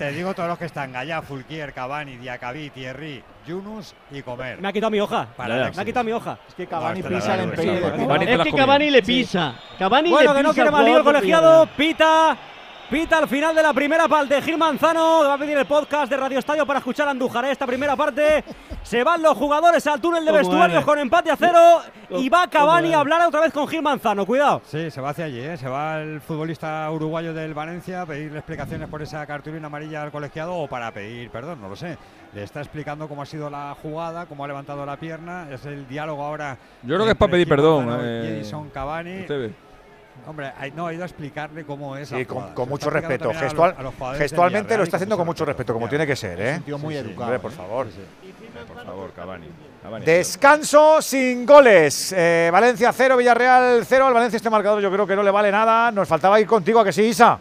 Te 0.00 0.12
digo 0.12 0.32
todos 0.32 0.48
los 0.48 0.58
que 0.58 0.64
están: 0.64 0.94
Gallá, 0.94 1.20
Fulquier, 1.20 1.74
Cavani, 1.74 2.16
Diacabí, 2.16 2.70
Thierry, 2.70 3.22
Yunus 3.46 3.94
y 4.10 4.22
Comer. 4.22 4.58
Me 4.58 4.68
ha 4.68 4.72
quitado 4.72 4.90
mi 4.90 4.98
hoja. 4.98 5.28
Para 5.36 5.70
me 5.70 5.82
ha 5.82 5.84
quitado 5.84 6.04
mi 6.04 6.12
hoja. 6.12 6.38
Es 6.48 6.54
que 6.54 6.66
Cavani 6.66 7.02
No, 7.02 7.08
pisa 7.10 7.34
el 7.34 7.40
empeño. 7.40 8.22
Es 8.22 8.40
que 8.40 8.52
Cavani 8.54 8.88
le 8.88 9.02
pisa. 9.02 9.56
Cavani 9.78 10.08
Bueno, 10.08 10.32
le 10.32 10.38
que 10.38 10.42
no 10.42 10.48
pisa 10.48 10.54
quiere 10.54 10.70
más 10.70 10.84
lío 10.86 10.96
el 10.96 11.04
colegiado. 11.04 11.66
Pita. 11.76 12.34
Pita 12.90 13.18
al 13.18 13.28
final 13.28 13.54
de 13.54 13.62
la 13.62 13.72
primera 13.72 14.08
parte. 14.08 14.42
Gil 14.42 14.58
Manzano 14.58 15.20
va 15.20 15.34
a 15.34 15.38
pedir 15.38 15.56
el 15.56 15.64
podcast 15.64 16.10
de 16.10 16.16
Radio 16.16 16.40
Estadio 16.40 16.66
para 16.66 16.80
escuchar 16.80 17.06
a 17.06 17.12
Andújar. 17.12 17.44
Esta 17.44 17.64
primera 17.64 17.94
parte 17.94 18.42
se 18.82 19.04
van 19.04 19.22
los 19.22 19.36
jugadores 19.36 19.86
al 19.86 20.00
túnel 20.00 20.24
de 20.24 20.32
¿Cómo 20.32 20.38
vestuarios 20.38 20.84
con 20.84 20.98
empate 20.98 21.30
a 21.30 21.36
cero. 21.36 21.82
Y 22.10 22.28
va 22.28 22.48
¿Cómo 22.48 22.50
Cavani 22.50 22.92
a 22.92 22.98
hablar 22.98 23.24
otra 23.28 23.42
vez 23.42 23.52
con 23.52 23.68
Gil 23.68 23.80
Manzano. 23.80 24.26
Cuidado. 24.26 24.60
Sí, 24.66 24.90
se 24.90 25.00
va 25.00 25.10
hacia 25.10 25.26
allí, 25.26 25.38
¿eh? 25.38 25.56
se 25.56 25.68
va 25.68 26.00
el 26.00 26.20
futbolista 26.20 26.90
uruguayo 26.90 27.32
del 27.32 27.54
Valencia 27.54 28.02
a 28.02 28.06
pedirle 28.06 28.38
explicaciones 28.38 28.88
por 28.88 29.00
esa 29.02 29.24
cartulina 29.24 29.68
amarilla 29.68 30.02
al 30.02 30.10
colegiado 30.10 30.56
o 30.56 30.66
para 30.66 30.90
pedir 30.90 31.30
perdón, 31.30 31.60
no 31.60 31.68
lo 31.68 31.76
sé. 31.76 31.96
Le 32.34 32.42
está 32.42 32.58
explicando 32.60 33.06
cómo 33.08 33.22
ha 33.22 33.26
sido 33.26 33.48
la 33.50 33.76
jugada, 33.80 34.26
cómo 34.26 34.44
ha 34.44 34.48
levantado 34.48 34.84
la 34.84 34.96
pierna, 34.96 35.46
es 35.52 35.64
el 35.64 35.86
diálogo 35.86 36.24
ahora. 36.24 36.58
Yo 36.82 36.96
creo 36.96 37.04
que 37.04 37.12
es 37.12 37.16
para 37.18 37.30
pedir 37.30 37.48
perdón, 37.48 37.86
eh, 38.02 38.38
Edison 38.38 38.68
Cavani. 38.70 39.20
usted 39.20 39.38
ve. 39.38 39.69
Hombre, 40.26 40.52
hay- 40.58 40.70
no, 40.72 40.86
ha 40.86 40.92
ido 40.92 41.02
a 41.02 41.06
explicarle 41.06 41.64
cómo 41.64 41.96
es 41.96 42.08
Sí, 42.08 42.24
con, 42.24 42.52
con 42.54 42.68
mucho 42.68 42.90
respeto. 42.90 43.30
a 43.30 43.32
los- 43.32 43.42
Gestual, 43.42 43.74
a 43.76 43.82
los 43.82 43.98
del 43.98 44.14
gestualmente 44.16 44.76
lo 44.76 44.82
está 44.84 44.96
haciendo 44.96 45.16
con 45.16 45.26
mucho 45.26 45.44
respeto, 45.44 45.72
como 45.72 45.88
tiene 45.88 46.06
que 46.06 46.16
ser, 46.16 46.40
¿eh? 46.40 46.54
un 46.58 46.62
tío 46.62 46.78
muy 46.78 46.96
educado, 46.96 47.22
Hombre, 47.24 47.38
por 47.40 47.52
¿eh? 47.52 47.54
favor. 47.54 47.86
Por 48.66 48.84
favor, 48.84 49.12
Cavani. 49.12 49.46
Cavani. 49.82 50.04
Descanso 50.04 51.00
sin 51.00 51.46
goles. 51.46 52.12
Eh, 52.16 52.50
Valencia 52.52 52.92
0, 52.92 53.16
Villarreal 53.16 53.84
0. 53.86 54.06
Al 54.06 54.14
Valencia 54.14 54.36
este 54.36 54.50
marcador 54.50 54.80
yo 54.82 54.90
creo 54.90 55.06
que 55.06 55.16
no 55.16 55.22
le 55.22 55.30
vale 55.30 55.50
nada. 55.50 55.90
Nos 55.90 56.06
faltaba 56.06 56.38
ir 56.40 56.46
contigo, 56.46 56.80
¿a 56.80 56.84
que 56.84 56.92
sí, 56.92 57.02
Isa? 57.04 57.38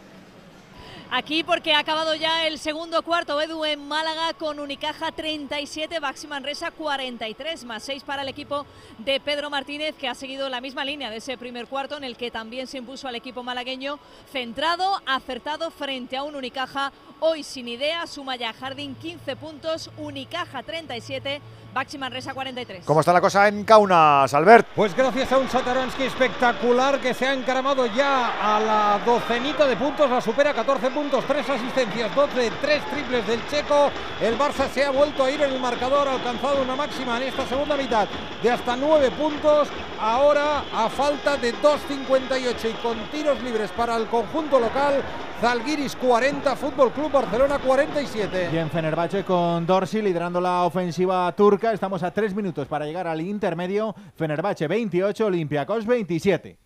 Aquí 1.11 1.43
porque 1.43 1.73
ha 1.73 1.79
acabado 1.79 2.13
ya 2.13 2.45
el 2.45 2.59
segundo 2.59 3.01
cuarto, 3.01 3.41
Edu 3.41 3.65
en 3.65 3.87
Málaga 3.87 4.35
con 4.35 4.59
Unicaja 4.59 5.11
37, 5.11 5.99
Baxi 5.99 6.27
Manresa 6.27 6.69
43, 6.69 7.65
más 7.65 7.81
6 7.81 8.03
para 8.03 8.21
el 8.21 8.27
equipo 8.27 8.67
de 8.99 9.19
Pedro 9.19 9.49
Martínez 9.49 9.95
que 9.95 10.07
ha 10.07 10.13
seguido 10.13 10.49
la 10.49 10.61
misma 10.61 10.85
línea 10.85 11.09
de 11.09 11.17
ese 11.17 11.35
primer 11.35 11.65
cuarto 11.65 11.97
en 11.97 12.03
el 12.03 12.15
que 12.15 12.29
también 12.29 12.67
se 12.67 12.77
impuso 12.77 13.07
al 13.07 13.15
equipo 13.15 13.41
malagueño, 13.41 13.97
centrado, 14.31 15.01
acertado 15.07 15.71
frente 15.71 16.15
a 16.15 16.21
un 16.21 16.35
Unicaja 16.35 16.93
hoy 17.19 17.41
sin 17.41 17.67
idea, 17.67 18.05
suma 18.05 18.35
ya 18.35 18.53
Jardín 18.53 18.93
15 18.93 19.35
puntos, 19.35 19.89
Unicaja 19.97 20.61
37, 20.61 21.41
Baxi 21.79 21.97
Manresa 21.97 22.33
43. 22.33 22.83
¿Cómo 22.83 22.99
está 22.99 23.13
la 23.13 23.21
cosa 23.21 23.47
en 23.47 23.63
Kaunas, 23.63 24.33
Albert? 24.33 24.67
Pues 24.75 24.93
gracias 24.93 25.31
a 25.31 25.37
un 25.37 25.47
Sataransky 25.47 26.03
espectacular 26.03 26.99
que 26.99 27.13
se 27.13 27.25
ha 27.25 27.33
encaramado 27.33 27.85
ya 27.85 28.33
a 28.37 28.59
la 28.59 28.99
docenita 29.05 29.65
de 29.65 29.77
puntos, 29.77 30.09
la 30.09 30.19
supera 30.19 30.53
14 30.53 30.91
puntos, 30.91 31.23
3 31.23 31.49
asistencias, 31.51 32.13
12, 32.13 32.51
3 32.59 32.83
triples 32.83 33.25
del 33.25 33.47
checo. 33.47 33.91
El 34.19 34.37
Barça 34.37 34.67
se 34.67 34.83
ha 34.83 34.91
vuelto 34.91 35.23
a 35.23 35.31
ir 35.31 35.41
en 35.41 35.53
el 35.53 35.59
marcador, 35.61 36.09
ha 36.09 36.15
alcanzado 36.15 36.61
una 36.63 36.75
máxima 36.75 37.15
en 37.15 37.29
esta 37.29 37.45
segunda 37.47 37.77
mitad 37.77 38.09
de 38.43 38.51
hasta 38.51 38.75
9 38.75 39.11
puntos. 39.11 39.69
Ahora 40.01 40.63
a 40.73 40.89
falta 40.89 41.37
de 41.37 41.53
2.58 41.55 42.71
y 42.71 42.73
con 42.83 42.97
tiros 43.09 43.41
libres 43.41 43.71
para 43.71 43.95
el 43.95 44.07
conjunto 44.07 44.59
local, 44.59 45.01
Zalgiris 45.41 45.95
40, 45.95 46.55
Fútbol 46.57 46.91
Club 46.91 47.11
Barcelona 47.13 47.59
47. 47.59 48.49
Bien, 48.51 48.69
Fenerbahce 48.69 49.23
con 49.23 49.65
Dorsi 49.65 50.01
liderando 50.01 50.41
la 50.41 50.63
ofensiva 50.63 51.31
turca. 51.31 51.68
Estamos 51.73 52.03
a 52.03 52.11
tres 52.11 52.33
minutos 52.33 52.67
para 52.67 52.85
llegar 52.85 53.07
al 53.07 53.21
intermedio. 53.21 53.95
Fenerbahce 54.15 54.67
28, 54.67 55.25
Olympiacos 55.25 55.85
27. 55.85 56.57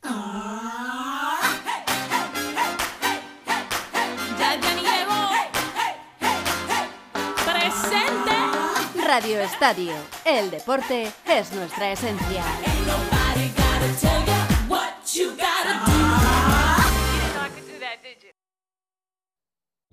Ya, 4.40 4.56
ya 4.56 4.76
ni 4.76 4.82
llegó. 4.82 5.30
Presente. 7.46 9.08
Radio 9.08 9.40
Estadio. 9.42 9.94
El 10.26 10.52
deporte 10.52 11.12
es 11.28 11.54
nuestra 11.54 11.92
esencia. 11.92 12.44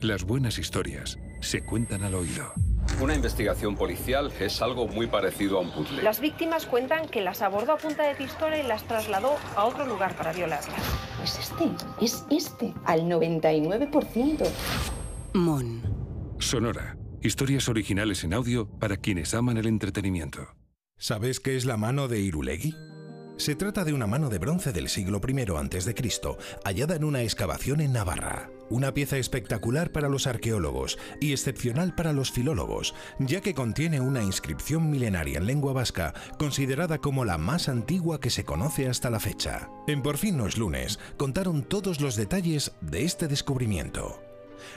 Las 0.01 0.24
buenas 0.24 0.59
historias 0.59 1.18
se 1.40 1.61
cuentan 1.61 2.03
al 2.05 2.14
oído. 2.14 2.55
Una 3.03 3.14
investigación 3.14 3.76
policial 3.76 4.32
es 4.40 4.62
algo 4.62 4.88
muy 4.88 5.07
parecido 5.07 5.59
a 5.59 5.61
un 5.61 5.70
puzzle. 5.70 6.03
Las 6.03 6.20
víctimas 6.20 6.64
cuentan 6.64 7.07
que 7.07 7.20
las 7.20 7.42
abordó 7.42 7.72
a 7.72 7.76
punta 7.76 8.09
de 8.09 8.14
pistola 8.14 8.59
y 8.59 8.66
las 8.66 8.84
trasladó 8.84 9.36
a 9.57 9.64
otro 9.66 9.84
lugar 9.84 10.16
para 10.16 10.32
violarlas. 10.32 10.82
Es 11.22 11.38
este, 11.38 11.64
es 12.01 12.24
este, 12.30 12.72
al 12.86 13.03
99%. 13.03 14.48
Mon. 15.34 15.82
Sonora. 16.38 16.96
Historias 17.20 17.68
originales 17.68 18.24
en 18.24 18.32
audio 18.32 18.70
para 18.78 18.96
quienes 18.96 19.34
aman 19.34 19.59
el 19.59 19.66
entretenimiento. 19.66 20.48
¿Sabes 20.96 21.40
qué 21.40 21.57
es 21.57 21.66
la 21.66 21.76
mano 21.76 22.09
de 22.09 22.20
Irulegui? 22.20 22.74
Se 23.41 23.55
trata 23.55 23.84
de 23.84 23.95
una 23.95 24.07
mano 24.07 24.28
de 24.28 24.36
bronce 24.36 24.70
del 24.70 24.91
siglo 24.91 25.18
I 25.26 25.41
a.C., 25.41 25.95
hallada 26.62 26.95
en 26.95 27.05
una 27.05 27.22
excavación 27.22 27.80
en 27.80 27.95
Navarra. 27.95 28.51
Una 28.68 28.93
pieza 28.93 29.16
espectacular 29.16 29.93
para 29.93 30.11
los 30.11 30.26
arqueólogos 30.26 30.99
y 31.22 31.32
excepcional 31.32 31.95
para 31.95 32.12
los 32.12 32.30
filólogos, 32.30 32.95
ya 33.18 33.41
que 33.41 33.55
contiene 33.55 33.99
una 33.99 34.22
inscripción 34.22 34.91
milenaria 34.91 35.38
en 35.38 35.47
lengua 35.47 35.72
vasca, 35.72 36.12
considerada 36.38 36.99
como 36.99 37.24
la 37.24 37.38
más 37.38 37.70
antigua 37.70 38.20
que 38.20 38.28
se 38.28 38.45
conoce 38.45 38.91
hasta 38.91 39.09
la 39.09 39.20
fecha. 39.20 39.70
En 39.86 40.03
Por 40.03 40.18
fin 40.18 40.36
no 40.36 40.47
es 40.47 40.59
lunes, 40.59 40.99
contaron 41.16 41.62
todos 41.62 42.03
los 42.03 42.16
detalles 42.16 42.72
de 42.82 43.05
este 43.05 43.26
descubrimiento. 43.26 44.22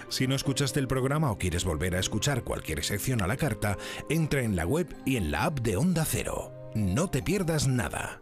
Si 0.08 0.26
no 0.26 0.36
escuchaste 0.36 0.80
el 0.80 0.88
programa 0.88 1.32
o 1.32 1.38
quieres 1.38 1.66
volver 1.66 1.98
a 1.98 2.00
escuchar 2.00 2.46
cualquier 2.46 2.82
sección 2.86 3.22
a 3.22 3.28
la 3.28 3.36
carta, 3.36 3.78
entra 4.10 4.42
en 4.42 4.56
la 4.56 4.66
web 4.66 4.88
y 5.06 5.18
en 5.18 5.32
la 5.32 5.44
app 5.44 5.60
de 5.60 5.76
Onda 5.76 6.06
Cero. 6.06 6.54
No 6.76 7.10
te 7.10 7.22
pierdas 7.22 7.68
nada. 7.68 8.22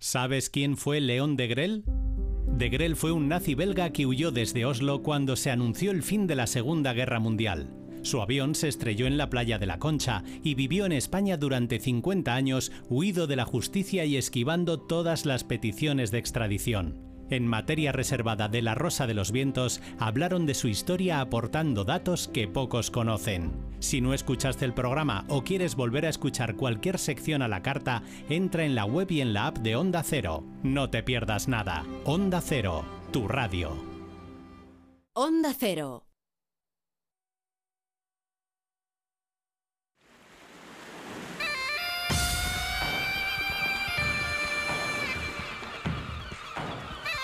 ¿Sabes 0.00 0.48
quién 0.48 0.76
fue 0.76 1.00
León 1.00 1.36
de 1.36 1.48
Grel? 1.48 1.82
De 2.46 2.94
fue 2.94 3.10
un 3.10 3.26
nazi 3.26 3.56
belga 3.56 3.90
que 3.90 4.06
huyó 4.06 4.30
desde 4.30 4.64
Oslo 4.64 5.02
cuando 5.02 5.34
se 5.34 5.50
anunció 5.50 5.90
el 5.90 6.04
fin 6.04 6.28
de 6.28 6.36
la 6.36 6.46
Segunda 6.46 6.92
Guerra 6.92 7.18
Mundial. 7.18 7.74
Su 8.02 8.22
avión 8.22 8.54
se 8.54 8.68
estrelló 8.68 9.08
en 9.08 9.16
la 9.16 9.28
playa 9.28 9.58
de 9.58 9.66
la 9.66 9.80
Concha 9.80 10.22
y 10.44 10.54
vivió 10.54 10.86
en 10.86 10.92
España 10.92 11.36
durante 11.36 11.80
50 11.80 12.32
años, 12.32 12.70
huido 12.88 13.26
de 13.26 13.34
la 13.34 13.44
justicia 13.44 14.04
y 14.04 14.16
esquivando 14.16 14.78
todas 14.78 15.26
las 15.26 15.42
peticiones 15.42 16.12
de 16.12 16.18
extradición. 16.18 17.07
En 17.30 17.46
materia 17.46 17.92
reservada 17.92 18.48
de 18.48 18.62
La 18.62 18.74
Rosa 18.74 19.06
de 19.06 19.14
los 19.14 19.32
Vientos, 19.32 19.80
hablaron 19.98 20.46
de 20.46 20.54
su 20.54 20.68
historia 20.68 21.20
aportando 21.20 21.84
datos 21.84 22.28
que 22.28 22.48
pocos 22.48 22.90
conocen. 22.90 23.52
Si 23.80 24.00
no 24.00 24.14
escuchaste 24.14 24.64
el 24.64 24.74
programa 24.74 25.24
o 25.28 25.42
quieres 25.42 25.76
volver 25.76 26.06
a 26.06 26.08
escuchar 26.08 26.56
cualquier 26.56 26.98
sección 26.98 27.42
a 27.42 27.48
la 27.48 27.62
carta, 27.62 28.02
entra 28.28 28.64
en 28.64 28.74
la 28.74 28.84
web 28.84 29.10
y 29.10 29.20
en 29.20 29.34
la 29.34 29.48
app 29.48 29.58
de 29.58 29.76
Onda 29.76 30.02
Cero. 30.02 30.44
No 30.62 30.90
te 30.90 31.02
pierdas 31.02 31.48
nada. 31.48 31.84
Onda 32.04 32.40
Cero, 32.40 32.84
tu 33.12 33.28
radio. 33.28 33.76
Onda 35.12 35.54
Cero. 35.58 36.07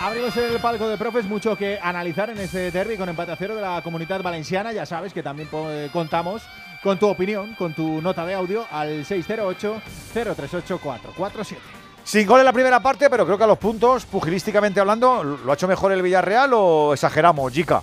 Abrimos 0.04 0.36
el 0.36 0.60
palco 0.60 0.86
de 0.86 0.98
profes, 0.98 1.24
mucho 1.24 1.56
que 1.56 1.78
analizar 1.80 2.28
en 2.28 2.36
este 2.36 2.70
derby 2.70 2.98
con 2.98 3.08
empate 3.08 3.32
a 3.32 3.36
cero 3.36 3.56
de 3.56 3.62
la 3.62 3.80
comunidad 3.82 4.22
valenciana. 4.22 4.70
Ya 4.70 4.84
sabes 4.84 5.14
que 5.14 5.22
también 5.22 5.48
eh, 5.50 5.88
contamos 5.94 6.42
con 6.82 6.98
tu 6.98 7.08
opinión, 7.08 7.54
con 7.54 7.72
tu 7.72 8.02
nota 8.02 8.26
de 8.26 8.34
audio 8.34 8.66
al 8.70 9.06
608-038-447. 9.06 11.56
Sin 12.04 12.26
gol 12.26 12.40
en 12.40 12.44
la 12.44 12.52
primera 12.52 12.80
parte, 12.80 13.08
pero 13.08 13.24
creo 13.24 13.38
que 13.38 13.44
a 13.44 13.46
los 13.46 13.56
puntos, 13.56 14.04
pugilísticamente 14.04 14.78
hablando, 14.78 15.24
¿lo 15.24 15.50
ha 15.50 15.54
hecho 15.54 15.66
mejor 15.66 15.90
el 15.90 16.02
Villarreal 16.02 16.50
o 16.52 16.92
exageramos, 16.92 17.50
Jica? 17.54 17.82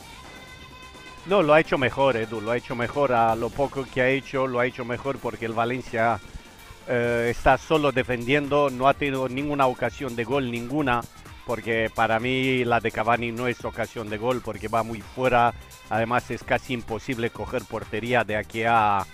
No, 1.26 1.41
lo 1.41 1.55
ha 1.55 1.59
hecho 1.59 1.80
mejor, 1.80 2.17
Edu, 2.17 2.39
lo 2.39 2.51
ha 2.51 2.57
hecho 2.57 2.76
mejor. 2.76 3.13
A 3.13 3.36
lo 3.36 3.49
poco 3.49 3.84
que 3.91 3.99
ha 3.99 4.09
hecho, 4.09 4.45
lo 4.45 4.59
ha 4.59 4.67
hecho 4.67 4.86
mejor 4.86 5.17
porque 5.17 5.47
el 5.47 5.53
Valencia 5.53 6.19
eh, 6.88 7.30
está 7.32 7.57
solo 7.57 7.91
defendiendo, 7.91 8.69
no 8.69 8.88
ha 8.88 8.93
tenido 8.93 9.28
ninguna 9.28 9.65
ocasión 9.65 10.15
de 10.15 10.24
gol, 10.24 10.51
ninguna. 10.51 11.01
Porque 11.46 11.92
para 11.94 12.20
mí 12.20 12.64
la 12.64 12.80
de 12.80 12.92
Cavani 12.92 13.32
no 13.32 13.48
es 13.48 13.64
ocasión 13.66 14.10
de 14.10 14.18
gol 14.18 14.42
porque 14.44 14.68
va 14.68 14.84
muy 14.84 15.02
fuera, 15.02 15.54
además 15.89 16.30
es 16.32 16.44
casi 16.44 16.74
imposible 16.74 17.30
coger 17.30 17.64
portería 17.64 18.24
de 18.24 18.38
aquí 18.38 18.64
a 18.64 19.06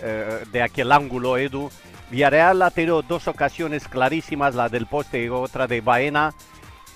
eh, 0.00 0.44
de 0.52 0.62
aquel 0.62 0.92
ángulo, 0.92 1.36
Edu. 1.38 1.70
Villarreal 2.10 2.62
ha 2.62 2.70
tenido 2.70 3.02
dos 3.02 3.28
ocasiones 3.28 3.88
clarísimas, 3.88 4.54
la 4.54 4.68
del 4.68 4.86
poste 4.86 5.24
y 5.24 5.28
otra 5.28 5.66
de 5.66 5.80
Baena, 5.80 6.34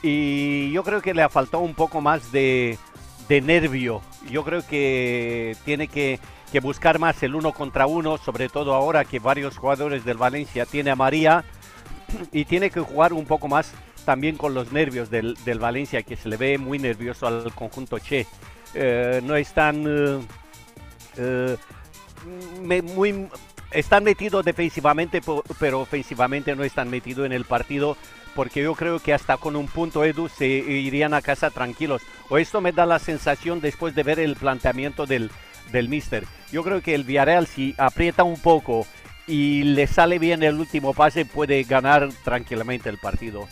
y 0.03 0.71
yo 0.73 0.83
creo 0.85 1.03
que 1.03 1.13
le 1.15 1.23
ha 1.23 1.29
faltado 1.29 1.63
un 1.63 1.75
poco 1.75 2.01
más 2.01 2.33
de, 2.33 2.79
de 3.29 3.41
nervio. 3.41 4.01
Yo 4.31 4.45
creo 4.45 4.65
que 4.67 5.57
tiene 5.65 5.89
que, 5.89 6.21
que 6.51 6.61
buscar 6.61 6.99
más 6.99 7.23
el 7.23 7.35
uno 7.35 7.53
contra 7.53 7.87
uno, 7.87 8.19
sobre 8.19 8.49
todo 8.49 8.75
ahora 8.75 9.05
que 9.05 9.19
varios 9.19 9.59
jugadores 9.59 10.05
del 10.05 10.17
Valencia 10.17 10.65
tiene 10.65 10.91
a 10.91 10.97
María, 10.97 11.45
y 12.33 12.45
tiene 12.45 12.71
que 12.71 12.81
jugar 12.81 13.13
un 13.13 13.27
poco 13.27 13.49
más 13.49 13.73
también 14.05 14.37
con 14.37 14.55
los 14.55 14.73
nervios 14.73 15.11
del, 15.11 15.37
del 15.45 15.59
Valencia, 15.59 16.03
que 16.03 16.17
se 16.17 16.29
le 16.29 16.37
ve 16.37 16.59
muy 16.59 16.79
nervioso 16.79 17.27
al 17.27 17.53
conjunto 17.55 17.99
Che. 17.99 18.27
Eh, 18.75 19.21
no 19.23 19.37
están 19.37 19.85
eh, 19.87 20.21
eh, 21.19 21.57
muy 22.95 23.29
están 23.71 24.05
metidos 24.05 24.45
defensivamente, 24.45 25.21
pero 25.59 25.81
ofensivamente 25.81 26.55
no 26.55 26.65
están 26.65 26.91
metidos 26.91 27.27
en 27.27 27.33
el 27.33 27.45
partido, 27.45 27.97
porque 28.35 28.63
yo 28.63 28.75
creo 28.75 28.99
que 28.99 29.15
hasta 29.15 29.37
con 29.37 29.57
un 29.57 29.67
punto 29.67 30.05
Edu 30.05 30.29
se 30.29 30.47
irían 30.47 31.15
a 31.15 31.23
casa 31.23 31.51
tranquilos. 31.51 32.03
O 32.29 32.39
esto 32.39 32.61
me 32.61 32.73
da 32.73 32.87
la 32.87 32.99
sensación 32.99 33.61
después 33.61 33.95
de 33.95 34.03
ver 34.03 34.21
el 34.21 34.37
planteamiento 34.37 35.07
del, 35.07 35.31
del 35.71 35.89
Mister. 35.89 36.27
Yo 36.51 36.63
creo 36.63 36.83
que 36.83 36.95
el 36.95 37.05
Villarreal 37.05 37.47
si 37.47 37.75
aprieta 37.79 38.25
un 38.25 38.39
poco 38.41 38.87
y 39.27 39.63
le 39.63 39.87
sale 39.87 40.19
bien 40.19 40.43
el 40.43 40.59
último 40.59 40.93
pase 40.95 41.25
puede 41.25 41.63
ganar 41.65 42.09
tranquilamente 42.25 42.89
el 42.89 42.99
partido. 42.99 43.49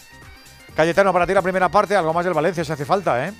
Cayetano, 0.75 1.13
para 1.13 1.27
ti 1.27 1.35
la 1.35 1.43
primera 1.43 1.69
parte, 1.69 1.97
algo 1.97 2.13
más 2.13 2.25
del 2.25 2.35
Valencia 2.35 2.65
si 2.65 2.73
hace 2.73 2.85
falta, 2.85 3.27
¿eh? 3.29 3.33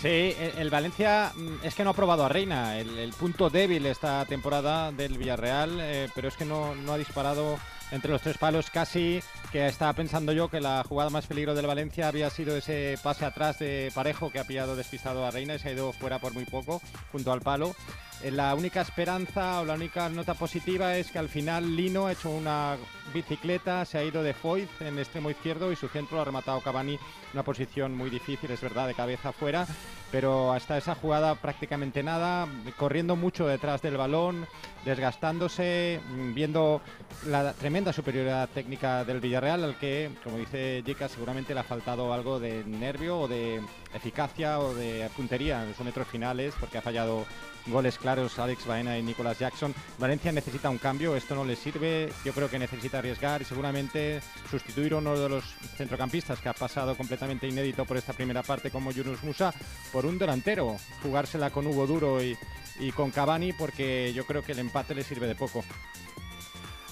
Sí, 0.00 0.36
el, 0.58 0.68
Valencia 0.68 1.32
mm, 1.34 1.64
es 1.64 1.74
que 1.74 1.82
no 1.82 1.90
ha 1.90 1.94
probado 1.94 2.24
a 2.24 2.28
Reina, 2.28 2.78
el, 2.78 2.98
el 2.98 3.12
punto 3.14 3.48
débil 3.48 3.86
esta 3.86 4.24
temporada 4.26 4.92
del 4.92 5.16
Villarreal, 5.16 5.78
eh, 5.80 6.08
pero 6.14 6.28
es 6.28 6.36
que 6.36 6.44
no, 6.44 6.74
no 6.74 6.92
ha 6.92 6.98
disparado 6.98 7.58
entre 7.90 8.10
los 8.10 8.20
tres 8.20 8.36
palos 8.36 8.70
casi, 8.70 9.20
que 9.52 9.66
estaba 9.66 9.92
pensando 9.92 10.32
yo 10.32 10.48
que 10.48 10.60
la 10.60 10.84
jugada 10.86 11.10
más 11.10 11.26
peligro 11.26 11.54
del 11.54 11.66
Valencia 11.66 12.08
había 12.08 12.30
sido 12.30 12.56
ese 12.56 12.98
pase 13.02 13.24
atrás 13.24 13.58
de 13.58 13.90
Parejo 13.94 14.30
que 14.30 14.38
ha 14.38 14.44
pillado 14.44 14.76
despistado 14.76 15.24
a 15.24 15.30
Reina 15.30 15.54
y 15.54 15.58
se 15.58 15.68
ha 15.68 15.72
ido 15.72 15.92
fuera 15.92 16.18
por 16.18 16.34
muy 16.34 16.44
poco 16.44 16.82
junto 17.12 17.32
al 17.32 17.40
palo. 17.40 17.74
Eh, 18.22 18.30
La 18.30 18.54
única 18.54 18.80
esperanza 18.80 19.60
o 19.60 19.64
la 19.64 19.74
única 19.74 20.08
nota 20.08 20.34
positiva 20.34 20.96
es 20.96 21.10
que 21.10 21.18
al 21.18 21.28
final 21.28 21.76
Lino 21.76 22.06
ha 22.06 22.12
hecho 22.12 22.30
una 22.30 22.76
bicicleta, 23.12 23.84
se 23.84 23.98
ha 23.98 24.04
ido 24.04 24.22
de 24.22 24.34
Foyt 24.34 24.68
en 24.80 24.98
extremo 24.98 25.30
izquierdo 25.30 25.70
y 25.70 25.76
su 25.76 25.88
centro 25.88 26.16
lo 26.16 26.22
ha 26.22 26.24
rematado 26.24 26.60
Cavani, 26.60 26.98
una 27.34 27.42
posición 27.42 27.94
muy 27.94 28.10
difícil, 28.10 28.50
es 28.50 28.60
verdad, 28.60 28.86
de 28.86 28.94
cabeza 28.94 29.28
afuera, 29.28 29.66
pero 30.10 30.52
hasta 30.52 30.78
esa 30.78 30.94
jugada 30.94 31.34
prácticamente 31.34 32.02
nada, 32.02 32.48
corriendo 32.76 33.16
mucho 33.16 33.46
detrás 33.46 33.82
del 33.82 33.96
balón, 33.96 34.46
desgastándose, 34.84 36.00
viendo 36.34 36.80
la 37.26 37.52
tremenda 37.52 37.92
superioridad 37.92 38.48
técnica 38.48 39.04
del 39.04 39.20
Villarreal, 39.20 39.64
al 39.64 39.78
que, 39.78 40.10
como 40.24 40.38
dice 40.38 40.82
Jica, 40.84 41.08
seguramente 41.08 41.54
le 41.54 41.60
ha 41.60 41.64
faltado 41.64 42.12
algo 42.12 42.40
de 42.40 42.64
nervio 42.64 43.20
o 43.20 43.28
de 43.28 43.60
eficacia 43.94 44.58
o 44.58 44.74
de 44.74 45.08
puntería 45.16 45.62
en 45.62 45.68
los 45.68 45.80
metros 45.80 46.08
finales, 46.08 46.54
porque 46.58 46.78
ha 46.78 46.82
fallado 46.82 47.24
goles 47.66 47.98
claros 47.98 48.38
Alex 48.38 48.66
Baena 48.66 48.98
y 48.98 49.02
Nicolas 49.02 49.38
Jackson. 49.38 49.74
Valencia 49.98 50.32
necesita 50.32 50.70
un 50.70 50.78
cambio, 50.78 51.16
esto 51.16 51.34
no 51.34 51.44
le 51.44 51.56
sirve, 51.56 52.12
yo 52.24 52.32
creo 52.32 52.50
que 52.50 52.58
necesita 52.58 52.98
arriesgar 52.98 53.42
y 53.42 53.44
seguramente 53.44 54.20
sustituir 54.50 54.94
a 54.94 54.98
uno 54.98 55.18
de 55.18 55.28
los 55.28 55.44
centrocampistas 55.76 56.40
que 56.40 56.48
ha 56.48 56.54
pasado 56.54 56.96
completamente 56.96 57.48
inédito 57.48 57.84
por 57.84 57.96
esta 57.96 58.12
primera 58.12 58.42
parte 58.42 58.70
como 58.70 58.90
Yunus 58.90 59.22
Musa 59.22 59.52
por 59.92 60.06
un 60.06 60.18
delantero, 60.18 60.76
jugársela 61.02 61.50
con 61.50 61.66
Hugo 61.66 61.86
Duro 61.86 62.22
y, 62.22 62.36
y 62.78 62.92
con 62.92 63.10
Cavani 63.10 63.52
porque 63.52 64.12
yo 64.14 64.24
creo 64.26 64.42
que 64.42 64.52
el 64.52 64.58
empate 64.58 64.94
le 64.94 65.04
sirve 65.04 65.26
de 65.26 65.34
poco. 65.34 65.64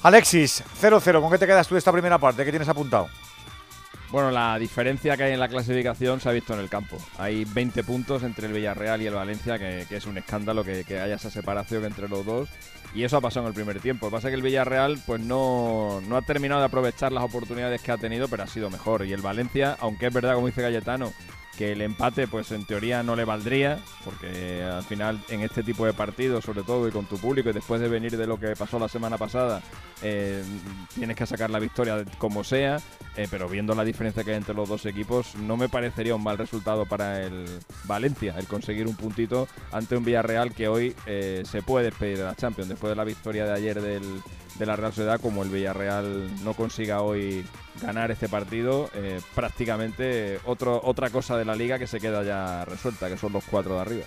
Alexis, 0.03 0.63
0-0, 0.83 1.21
¿con 1.21 1.31
qué 1.31 1.39
te 1.39 1.47
quedas 1.47 1.67
tú 1.67 1.75
de 1.75 1.79
esta 1.79 1.93
primera 1.93 2.19
parte? 2.19 2.45
¿Qué 2.45 2.51
tienes 2.51 2.69
apuntado? 2.69 3.09
Bueno, 4.15 4.31
la 4.31 4.57
diferencia 4.61 5.17
que 5.17 5.25
hay 5.25 5.33
en 5.33 5.41
la 5.41 5.49
clasificación 5.49 6.21
se 6.21 6.29
ha 6.29 6.33
visto 6.33 6.55
en 6.55 6.61
el 6.61 6.69
campo. 6.69 6.99
Hay 7.19 7.45
20 7.45 7.83
puntos 7.83 8.23
entre 8.23 8.47
el 8.47 8.53
Villarreal 8.53 9.03
y 9.03 9.07
el 9.09 9.15
Valencia, 9.15 9.59
que, 9.59 9.85
es 9.91 10.07
un 10.07 10.17
escándalo 10.17 10.63
que, 10.63 10.85
que 10.85 11.01
haya 11.01 11.17
esa 11.17 11.33
separación 11.33 11.85
entre 11.85 12.09
los 12.09 12.25
dos. 12.25 12.49
Y 12.95 13.03
eso 13.03 13.17
ha 13.17 13.21
pasado 13.21 13.47
en 13.47 13.49
el 13.49 13.55
primer 13.55 13.81
tiempo. 13.81 14.07
Lo 14.07 14.11
que 14.11 14.15
pasa 14.19 14.29
es 14.29 14.31
que 14.31 14.37
el 14.37 14.43
Villarreal 14.43 15.01
pues 15.05 15.21
no, 15.21 16.01
no 16.07 16.17
ha 16.17 16.23
terminado 16.23 16.61
de 16.61 16.67
aprovechar 16.67 17.11
las 17.11 17.25
oportunidades 17.25 17.83
que 17.83 17.91
ha 17.91 17.97
tenido, 17.97 18.29
pero 18.29 18.45
ha 18.45 18.47
sido 18.47 18.71
mejor. 18.71 19.05
Y 19.05 19.13
el 19.13 19.21
Valencia, 19.21 19.77
aunque 19.81 20.07
es 20.07 20.15
verdad, 20.15 20.35
como 20.35 20.47
dice 20.47 20.63
Cayetano, 20.63 21.13
que 21.57 21.73
el 21.73 21.83
empate 21.83 22.27
pues 22.27 22.53
en 22.53 22.65
teoría 22.65 23.03
no 23.03 23.17
le 23.17 23.25
valdría, 23.25 23.79
porque 24.05 24.63
al 24.63 24.83
final 24.83 25.21
en 25.29 25.43
este 25.43 25.63
tipo 25.63 25.87
de 25.87 25.93
partidos, 25.93 26.45
sobre 26.45 26.63
todo 26.63 26.89
y 26.89 26.91
con 26.91 27.07
tu 27.07 27.17
público, 27.17 27.51
y 27.51 27.53
después 27.53 27.81
de 27.81 27.89
venir 27.89 28.17
de 28.17 28.27
lo 28.27 28.39
que 28.39 28.57
pasó 28.57 28.79
la 28.79 28.89
semana 28.89 29.19
pasada, 29.19 29.63
eh, 30.03 30.43
tienes 30.95 31.17
que 31.17 31.27
sacar 31.27 31.51
la 31.51 31.59
victoria 31.59 32.05
como 32.19 32.45
sea, 32.45 32.79
eh, 33.17 33.29
pero 33.31 33.49
viendo 33.49 33.75
la 33.75 33.85
diferencia 33.85 34.25
que 34.25 34.33
hay 34.33 34.37
entre 34.37 34.55
los 34.55 34.69
dos 34.69 34.85
equipos, 34.87 35.35
no 35.37 35.57
me 35.57 35.69
parecería 35.69 36.17
un 36.17 36.23
mal 36.23 36.39
resultado 36.39 36.87
para 36.87 37.23
el 37.23 37.47
Valencia, 37.85 38.35
el 38.39 38.47
conseguir 38.47 38.87
un 38.87 38.97
puntito 38.97 39.47
ante 39.73 39.97
un 39.97 40.05
Villarreal 40.05 40.53
que 40.53 40.69
hoy 40.69 40.95
eh, 41.07 41.43
se 41.45 41.63
puede 41.63 41.87
despedir 41.87 42.19
de 42.19 42.25
la 42.25 42.35
Champions, 42.35 42.69
después 42.69 42.91
de 42.91 42.97
la 42.97 43.05
victoria 43.05 43.45
de 43.45 43.53
ayer 43.53 43.81
del, 43.81 44.03
de 44.59 44.67
la 44.67 44.77
Real 44.77 44.93
Sociedad, 44.93 45.21
como 45.21 45.43
el 45.43 45.51
Villarreal 45.51 46.45
no 46.45 46.55
consiga 46.55 47.03
hoy 47.03 47.45
ganar 47.83 48.11
este 48.11 48.29
partido, 48.29 48.91
eh, 48.95 49.21
prácticamente 49.35 50.39
otro, 50.45 50.81
otra 50.85 51.11
cosa 51.11 51.37
de 51.37 51.45
la 51.45 51.57
liga 51.57 51.79
que 51.79 51.87
se 51.87 52.01
queda 52.01 52.23
ya 52.23 52.65
resuelta, 52.65 53.09
que 53.09 53.17
son 53.17 53.33
los 53.33 53.45
cuatro 53.45 53.75
de 53.75 53.81
arriba. 53.81 54.05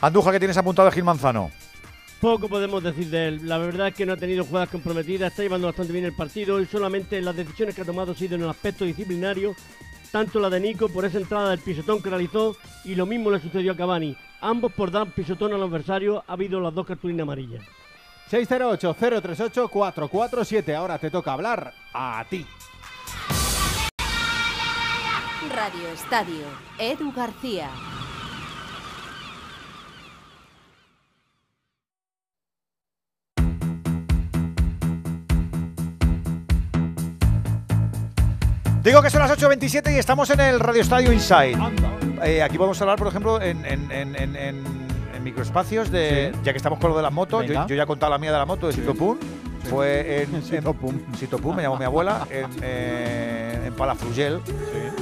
Andújar, 0.00 0.32
¿qué 0.32 0.40
tienes 0.40 0.56
apuntado 0.56 0.88
de 0.88 0.94
Gil 0.94 1.04
Manzano? 1.04 1.50
Poco 2.20 2.48
podemos 2.48 2.82
decir 2.82 3.08
de 3.08 3.28
él. 3.28 3.40
La 3.48 3.58
verdad 3.58 3.88
es 3.88 3.94
que 3.94 4.06
no 4.06 4.14
ha 4.14 4.16
tenido 4.16 4.44
jugadas 4.44 4.70
comprometidas, 4.70 5.30
está 5.30 5.42
llevando 5.42 5.66
bastante 5.66 5.92
bien 5.92 6.06
el 6.06 6.14
partido 6.14 6.60
y 6.60 6.66
solamente 6.66 7.20
las 7.20 7.36
decisiones 7.36 7.74
que 7.74 7.82
ha 7.82 7.84
tomado 7.84 8.12
han 8.12 8.18
sido 8.18 8.36
en 8.36 8.42
el 8.42 8.48
aspecto 8.48 8.84
disciplinario, 8.84 9.54
tanto 10.10 10.40
la 10.40 10.50
de 10.50 10.60
Nico 10.60 10.88
por 10.88 11.04
esa 11.04 11.18
entrada 11.18 11.50
del 11.50 11.58
pisotón 11.60 12.02
que 12.02 12.10
realizó 12.10 12.56
y 12.84 12.94
lo 12.94 13.06
mismo 13.06 13.30
le 13.30 13.40
sucedió 13.40 13.72
a 13.72 13.76
Cavani. 13.76 14.16
Ambos 14.40 14.72
por 14.72 14.90
dar 14.90 15.10
pisotón 15.12 15.52
al 15.52 15.62
adversario 15.62 16.24
ha 16.26 16.32
habido 16.32 16.60
las 16.60 16.74
dos 16.74 16.86
cartulinas 16.86 17.22
amarillas. 17.22 17.62
608-038-447. 18.30 20.74
Ahora 20.74 20.98
te 20.98 21.10
toca 21.10 21.32
hablar 21.32 21.72
a 21.92 22.24
ti. 22.28 22.46
Radio 25.54 25.88
Estadio, 25.94 26.44
Edu 26.78 27.12
García. 27.12 27.70
Digo 38.82 39.02
que 39.02 39.10
son 39.10 39.20
las 39.20 39.30
8.27 39.36 39.94
y 39.94 39.98
estamos 39.98 40.30
en 40.30 40.40
el 40.40 40.60
Radio 40.60 40.82
Estadio 40.82 41.12
Inside. 41.12 41.56
Eh, 42.24 42.42
aquí 42.42 42.56
vamos 42.56 42.80
a 42.80 42.84
hablar, 42.84 42.98
por 42.98 43.08
ejemplo, 43.08 43.40
en, 43.42 43.64
en- 43.64 43.90
en- 43.90 44.14
en- 44.16 44.36
en- 44.36 44.36
en 44.36 44.85
microespacios, 45.26 45.90
de, 45.90 46.30
Sí. 46.32 46.40
ya 46.44 46.52
que 46.52 46.56
estamos 46.56 46.78
con 46.78 46.90
lo 46.90 46.96
de 46.96 47.02
las 47.02 47.12
motos. 47.12 47.44
Yo, 47.46 47.66
ya 47.66 47.82
he 47.82 47.86
contado 47.86 48.10
la 48.10 48.18
mía 48.18 48.32
de 48.32 48.38
la 48.38 48.46
moto 48.46 48.66
de 48.68 48.72
Sitopún. 48.72 49.18
Fue 49.68 50.22
en 50.22 50.42
Sitopún. 50.44 51.04
Sitopún, 51.18 51.56
me 51.56 51.62
llamó 51.62 51.76
mi 51.76 51.84
abuela, 51.84 52.24
en, 52.30 52.46
eh, 52.62 53.62
en 53.66 53.74
Palafrugell, 53.74 54.38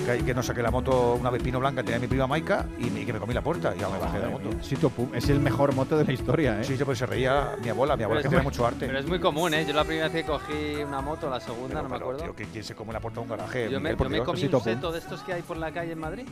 que, 0.06 0.24
que 0.24 0.32
no 0.34 0.42
saqué 0.42 0.62
la 0.62 0.70
moto 0.70 1.16
una 1.20 1.28
vez 1.28 1.42
pino 1.42 1.60
blanca, 1.60 1.82
tenía 1.82 1.98
mi 2.00 2.06
prima 2.06 2.26
Maika 2.26 2.64
y, 2.78 2.88
me- 2.88 3.04
que 3.04 3.12
me 3.12 3.18
comí 3.18 3.34
la 3.34 3.42
puerta 3.42 3.74
y 3.76 3.80
ya 3.80 3.90
me 3.90 3.98
bajé 3.98 4.18
de 4.20 4.24
la 4.24 4.30
moto. 4.30 4.48
Sito 4.62 4.88
Pum 4.88 5.10
es 5.14 5.28
el 5.28 5.38
mejor 5.40 5.74
moto 5.74 5.98
de 5.98 6.04
la 6.04 6.12
historia, 6.14 6.58
¿eh? 6.60 6.64
Sí, 6.64 6.78
sí, 6.78 6.84
pues 6.84 6.98
se 6.98 7.04
reía 7.04 7.56
mi 7.62 7.68
abuela, 7.68 7.94
mi 7.94 8.04
abuela 8.04 8.22
que 8.22 8.28
Pero 8.30 8.40
tiene 8.40 8.42
mucho 8.50 8.66
arte. 8.66 8.86
Pero 8.86 8.98
es 8.98 9.06
muy 9.06 9.20
común, 9.20 9.52
¿eh? 9.52 9.66
Yo 9.66 9.74
la 9.74 9.84
primera 9.84 10.08
vez 10.08 10.24
que 10.24 10.30
cogí 10.30 10.82
una 10.86 11.02
moto, 11.02 11.28
la 11.28 11.40
segunda, 11.40 11.82
no 11.82 11.88
me 11.90 11.96
acuerdo. 11.96 12.22
tío, 12.22 12.34
que 12.34 12.44
¿quién 12.46 12.64
se 12.64 12.74
come 12.74 12.94
la 12.94 13.00
puerta 13.00 13.20
de 13.20 13.24
un 13.24 13.28
garaje? 13.36 13.64
yo 13.70 13.80
me, 13.80 13.90
yo 13.90 14.08
me 14.08 14.22
comí 14.22 14.44
un 14.50 14.60
seto 14.62 14.90
de 14.92 14.98
estos 14.98 15.20
que 15.24 15.34
hay 15.34 15.42
por 15.42 15.58
la 15.58 15.72
calle 15.72 15.92
en 15.92 15.98
Madrid. 15.98 16.24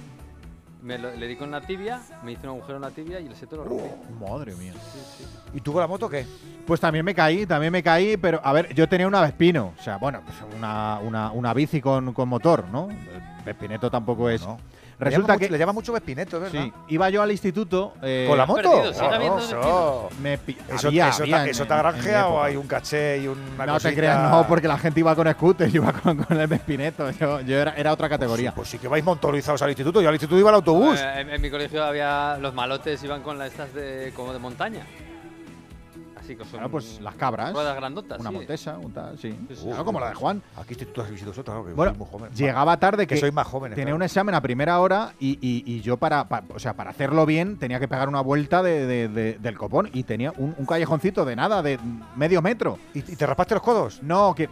Me 0.82 0.98
lo- 0.98 1.14
le 1.14 1.28
di 1.28 1.36
con 1.36 1.50
la 1.52 1.60
tibia, 1.60 2.00
me 2.24 2.32
hice 2.32 2.42
un 2.48 2.56
agujero 2.56 2.74
en 2.76 2.82
la 2.82 2.90
tibia 2.90 3.20
y 3.20 3.26
el 3.26 3.36
seto 3.36 3.56
lo 3.56 3.64
rompí. 3.64 3.84
Madre 4.20 4.52
mía. 4.56 4.72
¿Y 5.54 5.60
tú 5.60 5.72
con 5.72 5.80
la 5.80 5.86
moto 5.86 6.08
qué? 6.08 6.26
Pues 6.66 6.80
también 6.80 7.04
me 7.04 7.14
caí, 7.14 7.46
también 7.46 7.72
me 7.72 7.84
caí, 7.84 8.16
pero 8.16 8.40
a 8.42 8.52
ver, 8.52 8.74
yo 8.74 8.88
tenía 8.88 9.06
una 9.06 9.20
Vespino, 9.20 9.72
o 9.78 9.82
sea, 9.82 9.98
bueno, 9.98 10.20
pues 10.24 10.36
una, 10.56 10.98
una, 11.00 11.30
una 11.30 11.54
bici 11.54 11.80
con, 11.80 12.12
con 12.12 12.28
motor, 12.28 12.64
¿no? 12.72 12.88
El 12.90 13.44
Vespineto 13.44 13.90
tampoco 13.92 14.28
es. 14.28 14.42
Resulta 15.04 15.32
le 15.34 15.38
que 15.38 15.44
mucho, 15.46 15.52
le 15.52 15.58
llama 15.58 15.72
mucho 15.72 15.92
Vespineto, 15.92 16.40
¿verdad? 16.40 16.62
Sí, 16.64 16.72
iba 16.88 17.10
yo 17.10 17.22
al 17.22 17.30
instituto. 17.32 17.94
eh, 18.02 18.26
¿Con 18.28 18.38
la 18.38 18.46
moto? 18.46 18.62
perdido, 18.62 18.92
Oh, 19.00 19.10
habiendo 19.12 19.38
eso. 19.38 20.08
Me 20.20 20.34
¿Eso, 20.34 20.88
había- 20.88 21.08
eso, 21.08 21.22
había 21.22 21.36
ta- 21.36 21.42
en- 21.44 21.50
eso 21.50 21.62
en- 21.62 21.68
te 21.68 21.74
ha 21.74 21.78
granjeado 21.78 22.42
hay 22.42 22.56
un 22.56 22.66
caché 22.66 23.18
y 23.18 23.28
una 23.28 23.66
No 23.66 23.72
cosita? 23.74 23.88
te 23.90 23.94
creas, 23.96 24.30
no, 24.30 24.46
porque 24.48 24.68
la 24.68 24.78
gente 24.78 25.00
iba 25.00 25.14
con 25.14 25.30
scooter, 25.32 25.68
yo 25.72 25.82
iba 25.82 25.92
con, 25.92 26.16
con 26.22 26.40
el 26.40 26.46
Vespineto, 26.46 27.10
yo, 27.12 27.40
yo 27.40 27.58
era, 27.58 27.74
era 27.76 27.92
otra 27.92 28.08
categoría. 28.08 28.52
Pues 28.54 28.68
sí 28.68 28.78
que 28.78 28.88
vais 28.88 29.04
motorizados 29.04 29.60
al 29.62 29.70
instituto. 29.70 30.00
Yo 30.00 30.08
al 30.08 30.14
instituto 30.14 30.38
iba 30.38 30.50
al 30.50 30.56
autobús. 30.56 30.98
Eh, 31.00 31.20
en, 31.20 31.30
en 31.30 31.40
mi 31.42 31.50
colegio 31.50 31.82
había 31.84 32.36
los 32.38 32.54
malotes, 32.54 33.02
iban 33.04 33.22
con 33.22 33.38
las 33.38 33.52
estas 33.52 33.72
de 33.74 34.12
como 34.16 34.32
de 34.32 34.38
montaña. 34.38 34.86
Así 36.22 36.36
que 36.36 36.44
son 36.44 36.52
Claro, 36.52 36.70
pues 36.70 37.00
las 37.00 37.14
cabras. 37.16 37.52
ruedas 37.52 37.74
grandotas. 37.76 38.20
Una 38.20 38.30
sí. 38.30 38.36
montesa, 38.36 38.78
un 38.78 38.92
tal, 38.92 39.18
sí. 39.18 39.34
Uh, 39.50 39.66
Claro, 39.66 39.84
como 39.84 39.98
la 40.00 40.08
de 40.10 40.14
Juan. 40.14 40.42
Aquí 40.56 40.72
estoy 40.72 40.86
tú 40.86 41.00
has 41.00 41.10
visto 41.10 41.26
vosotros, 41.26 41.52
claro, 41.54 41.66
que 41.66 41.72
Bueno, 41.74 41.92
soy 41.92 41.98
muy 41.98 42.06
joven. 42.08 42.32
llegaba 42.32 42.76
tarde 42.78 43.06
que, 43.06 43.14
Que 43.14 43.20
soy 43.20 43.32
más 43.32 43.46
joven. 43.46 43.74
tenía 43.74 43.94
un 43.94 44.02
examen 44.02 44.34
a 44.34 44.40
primera 44.40 44.78
hora 44.80 45.14
y, 45.18 45.32
y- 45.40 45.64
y 45.66 45.80
yo 45.80 45.96
para, 45.96 46.28
pa- 46.28 46.44
o 46.54 46.58
sea, 46.58 46.74
para 46.74 46.90
hacerlo 46.90 47.26
bien 47.26 47.58
tenía 47.58 47.80
que 47.80 47.88
pegar 47.88 48.08
una 48.08 48.20
vuelta 48.20 48.62
de- 48.62 48.86
de- 48.86 49.08
de- 49.08 49.38
del 49.38 49.58
copón 49.58 49.90
y 49.92 50.04
tenía 50.04 50.32
un, 50.36 50.54
un 50.56 50.66
callejoncito 50.66 51.24
de 51.24 51.34
nada, 51.36 51.62
de 51.62 51.78
medio 52.16 52.40
metro. 52.40 52.78
¿Y, 52.94 52.98
y 53.00 53.16
te 53.16 53.26
raspaste 53.26 53.54
los 53.54 53.62
codos? 53.62 54.00
No, 54.02 54.34
que, 54.34 54.48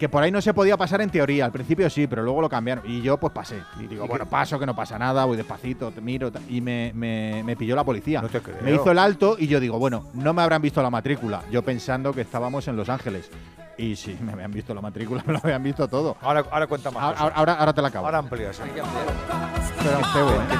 que 0.00 0.08
por 0.08 0.22
ahí 0.22 0.30
no 0.32 0.40
se 0.40 0.54
podía 0.54 0.76
pasar 0.78 1.02
en 1.02 1.10
teoría. 1.10 1.44
Al 1.44 1.52
principio 1.52 1.88
sí, 1.90 2.06
pero 2.06 2.22
luego 2.22 2.40
lo 2.40 2.48
cambiaron. 2.48 2.82
Y 2.90 3.02
yo 3.02 3.18
pues 3.18 3.32
pasé. 3.32 3.62
Y 3.78 3.86
digo, 3.86 4.06
¿Y 4.06 4.08
bueno, 4.08 4.24
qué? 4.24 4.30
paso, 4.30 4.58
que 4.58 4.64
no 4.66 4.74
pasa 4.74 4.98
nada, 4.98 5.24
voy 5.26 5.36
despacito, 5.36 5.90
te 5.92 6.00
miro. 6.00 6.32
Y 6.48 6.60
me, 6.62 6.90
me- 6.94 7.42
me 7.44 7.54
pilló 7.54 7.76
la 7.76 7.84
policía. 7.84 8.20
No 8.22 8.28
te 8.28 8.40
creo. 8.40 8.56
Me 8.62 8.72
hizo 8.74 8.90
el 8.90 8.98
alto 8.98 9.36
y 9.38 9.46
yo 9.46 9.60
digo, 9.60 9.78
bueno, 9.78 10.06
no 10.14 10.32
me 10.32 10.40
habrán 10.42 10.62
visto 10.62 10.82
la 10.82 10.88
matrícula. 10.90 11.42
Yo 11.52 11.62
pensando 11.62 12.12
que 12.14 12.22
estábamos 12.22 12.66
en 12.66 12.76
Los 12.76 12.88
Ángeles. 12.88 13.30
Y 13.76 13.94
sí, 13.94 14.16
me 14.20 14.32
habían 14.32 14.50
visto 14.50 14.74
la 14.74 14.80
matrícula, 14.80 15.22
me 15.26 15.34
lo 15.34 15.40
habían 15.44 15.62
visto 15.62 15.86
todo. 15.86 16.16
Ahora, 16.22 16.44
ahora 16.50 16.66
cuenta 16.66 16.90
más. 16.90 17.02
Ahora, 17.02 17.18
cosas. 17.18 17.32
ahora, 17.36 17.52
ahora 17.54 17.72
te 17.74 17.82
la 17.82 17.88
acabo. 17.88 18.06
Ahora 18.06 18.18
amplías. 18.18 18.58
¿eh? 18.58 18.62
Pero 19.82 19.98
qué 20.48 20.56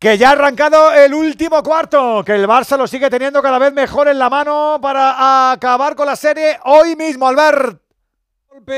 Que 0.00 0.16
ya 0.16 0.30
ha 0.30 0.32
arrancado 0.32 0.94
el 0.94 1.12
último 1.12 1.62
cuarto, 1.62 2.24
que 2.24 2.32
el 2.32 2.48
Barça 2.48 2.78
lo 2.78 2.86
sigue 2.86 3.10
teniendo 3.10 3.42
cada 3.42 3.58
vez 3.58 3.74
mejor 3.74 4.08
en 4.08 4.18
la 4.18 4.30
mano 4.30 4.78
para 4.80 5.52
acabar 5.52 5.94
con 5.94 6.06
la 6.06 6.16
serie 6.16 6.58
hoy 6.64 6.96
mismo, 6.96 7.28
Albert. 7.28 7.78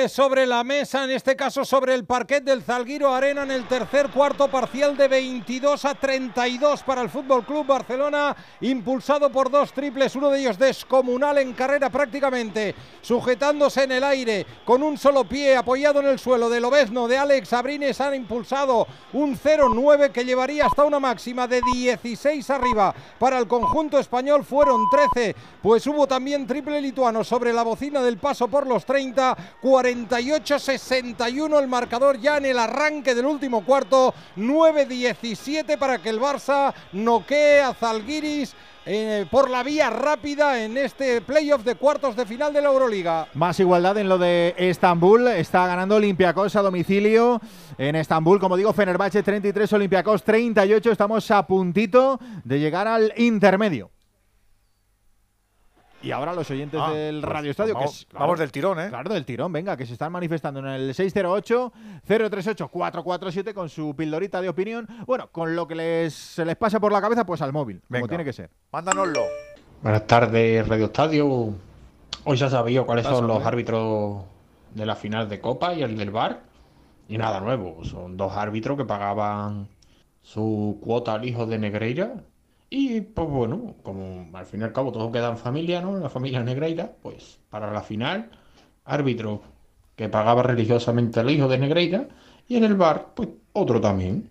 Sobre 0.09 0.47
la 0.47 0.65
mesa, 0.65 1.05
en 1.05 1.11
este 1.11 1.35
caso 1.37 1.65
sobre 1.65 1.95
el 1.95 2.05
parquet 2.05 2.43
del 2.45 2.63
Zalguiro 2.63 3.13
Arena 3.13 3.43
en 3.43 3.51
el 3.51 3.67
tercer 3.67 4.09
cuarto 4.11 4.49
parcial 4.49 4.97
de 4.97 5.09
22 5.09 5.85
a 5.85 5.95
32 5.95 6.83
para 6.83 7.03
el 7.03 7.11
Fútbol 7.11 7.45
Club 7.45 7.67
Barcelona, 7.67 8.35
impulsado 8.61 9.31
por 9.31 9.51
dos 9.51 9.73
triples, 9.73 10.15
uno 10.15 10.31
de 10.31 10.41
ellos 10.41 10.57
descomunal 10.57 11.39
en 11.39 11.53
carrera 11.53 11.91
prácticamente, 11.91 12.75
sujetándose 13.03 13.83
en 13.83 13.93
el 13.93 14.05
aire 14.05 14.47
con 14.65 14.83
un 14.83 14.97
solo 14.97 15.25
pie 15.25 15.57
apoyado 15.57 16.01
en 16.01 16.07
el 16.07 16.19
suelo 16.19 16.49
de 16.49 16.61
Lobezno 16.61 17.09
de 17.09 17.19
Alex 17.19 17.53
Abrines 17.53 18.01
han 18.01 18.15
impulsado 18.15 18.87
un 19.13 19.37
0-9 19.37 20.11
que 20.11 20.25
llevaría 20.25 20.67
hasta 20.67 20.85
una 20.85 21.01
máxima 21.01 21.47
de 21.47 21.61
16 21.61 22.49
arriba 22.51 22.95
para 23.19 23.39
el 23.39 23.49
conjunto 23.49 23.99
español 23.99 24.45
fueron 24.45 24.89
13, 24.91 25.35
pues 25.61 25.87
hubo 25.87 26.07
también 26.07 26.47
triple 26.47 26.81
lituano 26.81 27.25
sobre 27.25 27.53
la 27.53 27.63
bocina 27.63 28.01
del 28.01 28.19
paso 28.19 28.49
por 28.49 28.67
los 28.67 28.87
30 28.87 29.37
48-61 29.73 31.59
el 31.59 31.67
marcador 31.67 32.21
ya 32.21 32.37
en 32.37 32.45
el 32.45 32.59
arranque 32.59 33.15
del 33.15 33.25
último 33.25 33.65
cuarto. 33.65 34.13
9-17 34.37 35.79
para 35.79 35.97
que 35.99 36.11
el 36.11 36.21
Barça 36.21 36.75
noquee 36.93 37.63
a 37.63 37.73
Zalgiris 37.73 38.55
eh, 38.85 39.25
por 39.31 39.49
la 39.49 39.63
vía 39.63 39.89
rápida 39.89 40.63
en 40.63 40.77
este 40.77 41.23
playoff 41.23 41.65
de 41.65 41.77
cuartos 41.77 42.17
de 42.17 42.27
final 42.27 42.53
de 42.53 42.61
la 42.61 42.69
Euroliga. 42.69 43.29
Más 43.33 43.59
igualdad 43.61 43.97
en 43.97 44.11
lo 44.11 44.19
de 44.19 44.55
Estambul. 44.59 45.29
Está 45.29 45.67
ganando 45.67 45.97
Olympiacos 45.97 46.55
a 46.57 46.61
domicilio 46.63 47.41
en 47.79 47.97
Estambul. 47.97 48.41
Como 48.41 48.59
digo, 48.59 48.75
Fenerbahce 48.75 49.23
33, 49.23 49.73
Olympiacos 49.73 50.23
38. 50.23 50.93
Estamos 50.93 51.31
a 51.31 51.47
puntito 51.47 52.21
de 52.45 52.61
llegar 52.61 52.87
al 52.87 53.15
intermedio. 53.17 53.91
Y 56.03 56.11
ahora 56.11 56.35
los 56.35 56.51
oyentes 56.51 56.81
Ah, 56.83 56.93
del 56.93 57.21
pues, 57.21 57.33
Radio 57.33 57.51
Estadio, 57.53 57.75
vamos- 57.75 57.91
que 57.91 57.97
es, 58.13 58.19
vamos 58.19 58.39
del 58.39 58.51
tirón, 58.51 58.81
¿eh? 58.81 58.89
Claro, 58.89 59.13
del 59.15 59.25
tirón, 59.25 59.53
venga, 59.53 59.77
que 59.77 59.87
se 59.87 59.93
están 59.93 60.11
manifestando 60.11 60.59
en 60.61 60.67
el 60.67 60.95
608-038-447 60.95 63.55
con 63.55 63.69
su 63.69 63.95
pildorita 63.95 64.41
de 64.41 64.49
opinión. 64.49 64.89
Bueno, 65.07 65.29
con 65.31 65.55
lo 65.55 65.69
que 65.69 65.75
les, 65.77 66.13
se 66.15 66.45
les 66.45 66.57
pasa 66.57 66.81
por 66.81 66.91
la 66.93 67.01
cabeza, 67.01 67.25
pues 67.25 67.41
al 67.43 67.53
móvil, 67.53 67.81
Venga. 67.89 68.01
como 68.01 68.09
tiene 68.09 68.25
que 68.25 68.33
ser. 68.33 68.51
Mándanoslo. 68.73 69.21
Buenas 69.83 70.07
tardes, 70.07 70.67
Radio 70.67 70.87
Estadio. 70.87 71.55
Hoy 72.25 72.39
se 72.39 72.45
ha 72.45 72.51
sabido 72.51 72.87
cuáles 72.87 73.07
son 73.07 73.27
los 73.27 73.45
árbitros 73.45 74.23
de 74.75 74.87
la 74.87 74.97
final 74.97 75.29
de 75.29 75.41
Copa 75.41 75.75
y 75.75 75.83
el 75.83 75.97
del 75.97 76.11
Bar. 76.11 76.41
Y 77.09 77.19
nada 77.19 77.41
nuevo, 77.41 77.85
son 77.85 78.17
dos 78.17 78.33
árbitros 78.37 78.79
que 78.79 78.85
pagaban 78.85 79.69
su 80.23 80.79
cuota 80.83 81.15
al 81.15 81.25
hijo 81.27 81.47
de 81.47 81.59
Negreira. 81.59 82.15
Y 82.75 83.03
pues 83.03 83.29
bueno, 83.29 83.75
como 83.83 84.35
al 84.35 84.47
fin 84.47 84.63
y 84.63 84.65
al 84.65 84.73
cabo 84.73 84.93
todo 84.93 85.13
queda 85.13 85.29
en 85.29 85.37
familia, 85.37 85.83
¿no? 85.83 85.99
La 85.99 86.09
familia 86.09 86.43
Negreira, 86.43 86.91
pues 87.03 87.39
para 87.51 87.71
la 87.71 87.83
final, 87.83 88.31
árbitro 88.87 89.43
que 89.95 90.09
pagaba 90.09 90.43
religiosamente 90.43 91.21
al 91.21 91.29
hijo 91.29 91.49
de 91.49 91.59
Negreira. 91.59 92.09
Y 92.49 92.57
en 92.57 92.65
el 92.65 92.75
Bar, 92.75 93.09
pues 93.15 93.29
otro 93.53 93.79
también. 93.79 94.31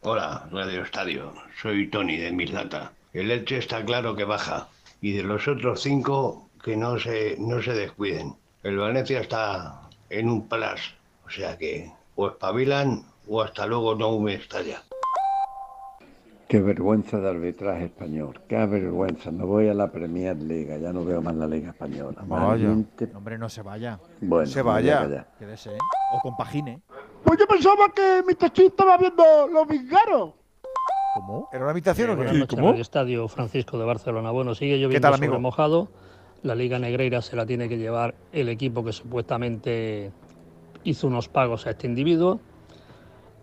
Hola, 0.00 0.48
Radio 0.50 0.82
Estadio. 0.82 1.32
Soy 1.62 1.86
Tony 1.86 2.16
de 2.16 2.32
Mislata. 2.32 2.90
El 3.12 3.30
Elche 3.30 3.58
está 3.58 3.84
claro 3.84 4.16
que 4.16 4.24
baja. 4.24 4.66
Y 5.00 5.12
de 5.12 5.22
los 5.22 5.46
otros 5.46 5.80
cinco, 5.80 6.48
que 6.64 6.76
no 6.76 6.98
se, 6.98 7.36
no 7.38 7.62
se 7.62 7.74
descuiden. 7.74 8.34
El 8.64 8.76
Valencia 8.76 9.20
está 9.20 9.82
en 10.10 10.28
un 10.28 10.48
plus. 10.48 10.96
O 11.24 11.30
sea 11.30 11.56
que 11.56 11.92
o 12.16 12.26
espabilan 12.26 13.04
o 13.28 13.40
hasta 13.40 13.68
luego 13.68 13.94
no 13.94 14.18
me 14.18 14.34
estalla. 14.34 14.82
Qué 16.48 16.62
vergüenza 16.62 17.18
de 17.20 17.28
arbitraje 17.28 17.84
español, 17.84 18.40
qué 18.48 18.56
vergüenza. 18.64 19.30
No 19.30 19.46
voy 19.46 19.68
a 19.68 19.74
la 19.74 19.92
Premier 19.92 20.34
League, 20.36 20.80
ya 20.80 20.94
no 20.94 21.04
veo 21.04 21.20
más 21.20 21.34
la 21.34 21.46
Liga 21.46 21.70
Española. 21.70 22.22
Valiente- 22.26 23.10
Hombre, 23.14 23.36
no 23.36 23.50
se 23.50 23.60
vaya. 23.60 24.00
Bueno, 24.22 24.46
Se 24.46 24.62
vaya. 24.62 25.26
Quédese, 25.38 25.74
¿eh? 25.74 25.78
O 26.14 26.20
compagine. 26.20 26.80
Pues 27.22 27.38
yo 27.38 27.46
pensaba 27.46 27.92
que 27.94 28.22
mi 28.26 28.34
Tachín 28.34 28.66
estaba 28.68 28.96
viendo 28.96 29.22
los 29.52 29.68
vingaros. 29.68 30.32
¿Cómo? 31.16 31.48
¿Era 31.52 31.62
una 31.64 31.72
habitación 31.72 32.10
o 32.10 32.16
Buenas 32.16 32.32
qué? 32.32 32.38
noches, 32.38 32.58
Radio 32.58 32.80
Estadio 32.80 33.28
Francisco 33.28 33.78
de 33.78 33.84
Barcelona. 33.84 34.30
Bueno, 34.30 34.54
sigue 34.54 34.78
lloviendo 34.78 35.00
tal, 35.06 35.14
sobre 35.16 35.26
amigo? 35.26 35.40
mojado. 35.40 35.88
La 36.44 36.54
Liga 36.54 36.78
Negreira 36.78 37.20
se 37.20 37.36
la 37.36 37.44
tiene 37.44 37.68
que 37.68 37.76
llevar 37.76 38.14
el 38.32 38.48
equipo 38.48 38.82
que 38.84 38.92
supuestamente 38.92 40.12
hizo 40.84 41.08
unos 41.08 41.28
pagos 41.28 41.66
a 41.66 41.70
este 41.70 41.86
individuo. 41.88 42.40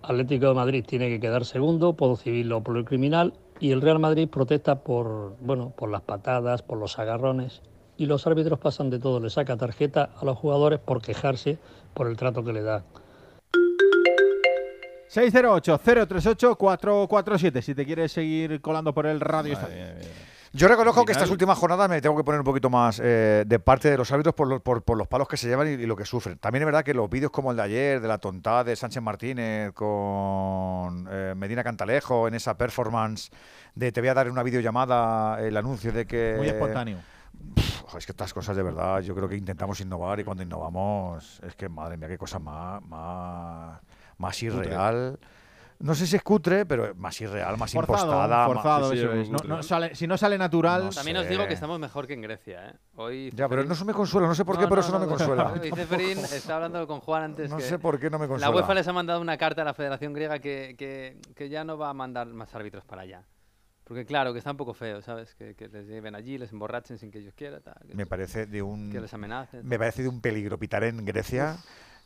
Atlético 0.08 0.48
de 0.48 0.54
Madrid 0.54 0.86
tiene 0.86 1.10
que 1.10 1.20
quedar 1.20 1.46
segundo 1.46 1.94
por 1.94 2.10
lo 2.10 2.16
civil 2.16 2.52
o 2.54 2.62
por 2.62 2.76
lo 2.76 2.86
criminal. 2.86 3.34
Y 3.60 3.72
el 3.72 3.82
Real 3.82 4.00
Madrid 4.00 4.30
protesta 4.30 4.84
por, 4.84 5.36
bueno, 5.40 5.74
por 5.76 5.90
las 5.90 6.02
patadas, 6.02 6.62
por 6.62 6.78
los 6.78 7.00
agarrones. 7.00 7.62
Y 7.98 8.06
los 8.06 8.28
árbitros 8.28 8.60
pasan 8.60 8.90
de 8.90 9.00
todo. 9.00 9.20
Le 9.20 9.30
saca 9.30 9.58
tarjeta 9.58 10.12
a 10.16 10.26
los 10.26 10.38
jugadores 10.38 10.80
por 10.80 11.02
quejarse 11.02 11.58
por 11.94 12.08
el 12.08 12.18
trato 12.18 12.44
que 12.44 12.54
le 12.54 12.62
da. 12.62 12.84
608-038-447 15.10 17.62
si 17.62 17.74
te 17.74 17.86
quieres 17.86 18.12
seguir 18.12 18.60
colando 18.62 18.94
por 18.94 19.06
el 19.06 19.22
radio. 19.22 19.54
Estadio. 19.54 19.86
Yo 20.56 20.68
reconozco 20.70 21.04
que 21.04 21.12
estas 21.12 21.30
últimas 21.30 21.58
jornadas 21.58 21.90
me 21.90 22.02
tengo 22.02 22.16
que 22.16 22.24
poner 22.24 22.40
un 22.40 22.46
poquito 22.46 22.70
más 22.70 23.02
eh, 23.04 23.44
de 23.46 23.60
parte 23.60 23.90
de 23.92 23.98
los 23.98 24.10
árbitros 24.12 24.34
por, 24.34 24.48
lo- 24.48 24.60
por- 24.62 24.84
por 24.84 24.98
los 24.98 25.08
palos 25.08 25.28
que 25.28 25.36
se 25.36 25.48
llevan 25.48 25.68
y, 25.68 25.72
y 25.72 25.86
lo 25.86 25.96
que 25.98 26.06
sufren. 26.06 26.38
También 26.38 26.62
es 26.64 26.66
verdad 26.66 26.84
que 26.84 26.94
los 26.94 27.10
vídeos 27.10 27.30
como 27.32 27.52
el 27.52 27.58
de 27.58 27.64
ayer, 27.64 28.00
de 28.00 28.08
la 28.08 28.18
tontada 28.20 28.64
de 28.64 28.74
Sánchez 28.76 29.04
Martínez 29.04 29.74
con 29.74 31.08
eh, 31.12 31.34
Medina 31.36 31.62
Cantalejo 31.64 32.28
en 32.30 32.36
esa 32.36 32.58
performance 32.58 33.32
de 33.76 33.92
te 33.92 34.00
voy 34.00 34.08
a 34.10 34.14
dar 34.14 34.28
en 34.28 34.32
una 34.32 34.44
videollamada 34.44 35.42
el 35.46 35.58
anuncio 35.58 35.92
de 35.92 36.06
que... 36.06 36.36
Muy 36.38 36.48
espontáneo. 36.48 37.00
Pff, 37.56 37.96
es 37.98 38.06
que 38.06 38.14
estas 38.14 38.34
cosas 38.34 38.56
de 38.56 38.64
verdad, 38.64 39.02
yo 39.02 39.14
creo 39.14 39.28
que 39.28 39.36
intentamos 39.36 39.82
innovar 39.82 40.22
y 40.22 40.24
cuando 40.24 40.42
innovamos, 40.42 41.42
es 41.46 41.54
que 41.56 41.68
madre 41.68 41.98
mía, 41.98 42.08
qué 42.08 42.18
cosa 42.18 42.40
más, 42.40 42.82
más, 42.84 43.82
más 44.18 44.42
irreal. 44.42 45.20
No 45.80 45.94
sé 45.94 46.08
si 46.08 46.16
es 46.16 46.24
cutre, 46.24 46.66
pero 46.66 46.96
más 46.96 47.20
irreal, 47.22 47.58
más 47.58 47.72
Forzado, 47.74 48.04
impostada. 48.06 48.38
más- 48.48 48.54
forzado, 48.54 48.92
sí, 48.92 48.98
sí, 48.98 49.04
eso 49.04 49.12
es. 49.14 49.30
No- 49.30 49.38
no 49.46 49.62
sale- 49.64 49.94
si 49.94 50.08
no 50.08 50.18
sale 50.18 50.38
natural. 50.38 50.86
No 50.86 50.90
También 50.90 51.18
os 51.18 51.24
sé. 51.24 51.30
digo 51.30 51.46
que 51.48 51.54
estamos 51.54 51.80
mejor 51.80 52.08
que 52.08 52.14
en 52.14 52.22
Grecia, 52.22 52.70
¿eh? 52.70 52.74
Hoy 52.96 53.30
Ya, 53.36 53.50
pero 53.50 53.62
eso 53.62 53.84
me 53.86 53.94
consuela, 53.94 54.28
no 54.28 54.36
sé 54.36 54.46
por 54.46 54.58
qué, 54.58 54.68
pero 54.68 54.82
eso 54.82 54.92
no 54.92 55.00
me 55.00 55.08
consuela. 55.08 55.52
Hoy 55.62 55.72
Ceferín 55.72 56.18
está 56.20 56.56
hablando 56.56 56.88
con 56.88 57.02
Juan 57.02 57.24
antes. 57.24 57.50
No 57.50 57.58
que 57.58 57.64
sé 57.64 57.78
por 57.78 58.00
qué 58.00 58.10
no 58.10 58.18
me 58.18 58.26
La 58.26 58.30
consuela. 58.30 58.56
UEFA 58.56 58.74
les 58.74 58.88
ha 58.88 58.94
mandado 58.94 59.20
una 59.22 59.38
carta 59.38 59.62
a 59.64 59.66
la 59.66 59.74
Federación 59.74 60.14
Griega 60.14 60.40
que, 60.40 60.76
que, 60.78 61.18
que 61.36 61.50
ya 61.50 61.64
no 61.64 61.78
va 61.78 61.90
a 61.90 61.94
mandar 61.94 62.26
más 62.28 62.54
árbitros 62.56 62.86
para 62.86 63.02
allá. 63.04 63.24
Porque 63.84 64.04
claro, 64.04 64.32
que 64.34 64.40
está 64.40 64.50
un 64.50 64.58
poco 64.58 64.74
feo, 64.74 65.02
¿sabes? 65.04 65.36
Que, 65.36 65.54
que 65.54 65.68
les 65.68 65.86
lleven 65.86 66.16
allí, 66.16 66.40
les 66.40 66.52
emborrachen 66.52 66.98
sin 66.98 67.12
que 67.12 67.20
ellos 67.20 67.36
quieran. 67.36 67.62
tal, 67.62 67.76
que 67.86 67.90
Me 67.94 68.04
les- 68.04 68.08
parece 68.08 68.48
de 68.48 68.64
un 68.64 68.92
Que 68.92 69.00
les 69.00 69.14
amenacen. 69.14 69.68
me 69.68 69.78
parece 69.78 70.02
de 70.02 70.10
un 70.10 70.22
peligro 70.22 70.58
pitar 70.58 70.84
en 70.86 71.06
Grecia 71.06 71.58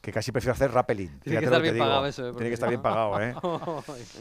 que 0.02 0.12
casi 0.14 0.32
prefiero 0.32 0.54
hacer 0.54 0.72
rappelling. 0.72 1.20
Tiene 1.20 1.22
que 1.24 1.30
Fíjate 1.30 1.46
estar 1.46 1.62
bien 1.62 1.78
pagado 1.78 2.06
eso, 2.06 2.30
¿eh? 2.30 2.32
Tiene 2.32 2.48
que 2.48 2.54
estar 2.54 2.70
bien 2.70 2.82
pagado, 2.82 3.22
¿eh? 3.22 3.36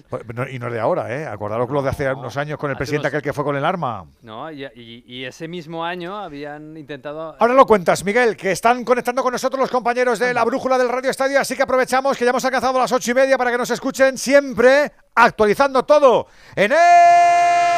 Pues, 0.08 0.22
y 0.50 0.58
no 0.58 0.66
es 0.66 0.72
de 0.72 0.80
ahora, 0.80 1.14
¿eh? 1.14 1.26
Acordaros 1.26 1.68
lo 1.70 1.82
de 1.82 1.90
hace 1.90 2.12
unos 2.12 2.36
años 2.36 2.58
con 2.58 2.70
el 2.70 2.76
presidente 2.76 3.08
aquel 3.08 3.22
que 3.22 3.32
fue 3.32 3.44
con 3.44 3.56
el 3.56 3.64
arma. 3.64 4.06
No, 4.22 4.50
y 4.50 5.24
ese 5.24 5.46
mismo 5.48 5.84
año 5.84 6.16
habían 6.16 6.76
intentado. 6.76 7.36
Ahora 7.38 7.54
lo 7.54 7.66
cuentas, 7.66 8.04
Miguel, 8.04 8.36
que 8.36 8.52
están 8.52 8.84
conectando 8.84 9.22
con 9.22 9.32
nosotros 9.32 9.60
los 9.60 9.70
compañeros 9.70 10.18
de 10.18 10.34
la 10.34 10.44
brújula 10.44 10.78
del 10.78 10.88
Radio 10.88 11.10
Estadio, 11.10 11.40
así 11.40 11.54
que 11.54 11.62
aprovechamos 11.62 12.16
que 12.16 12.24
ya 12.24 12.30
hemos 12.30 12.44
alcanzado 12.44 12.78
las 12.78 12.92
ocho 12.92 13.10
y 13.10 13.14
media 13.14 13.38
para 13.38 13.50
que 13.50 13.58
nos 13.58 13.70
escuchen 13.70 14.18
siempre 14.18 14.92
actualizando 15.14 15.84
todo 15.84 16.26
en 16.56 16.72
el 16.72 17.77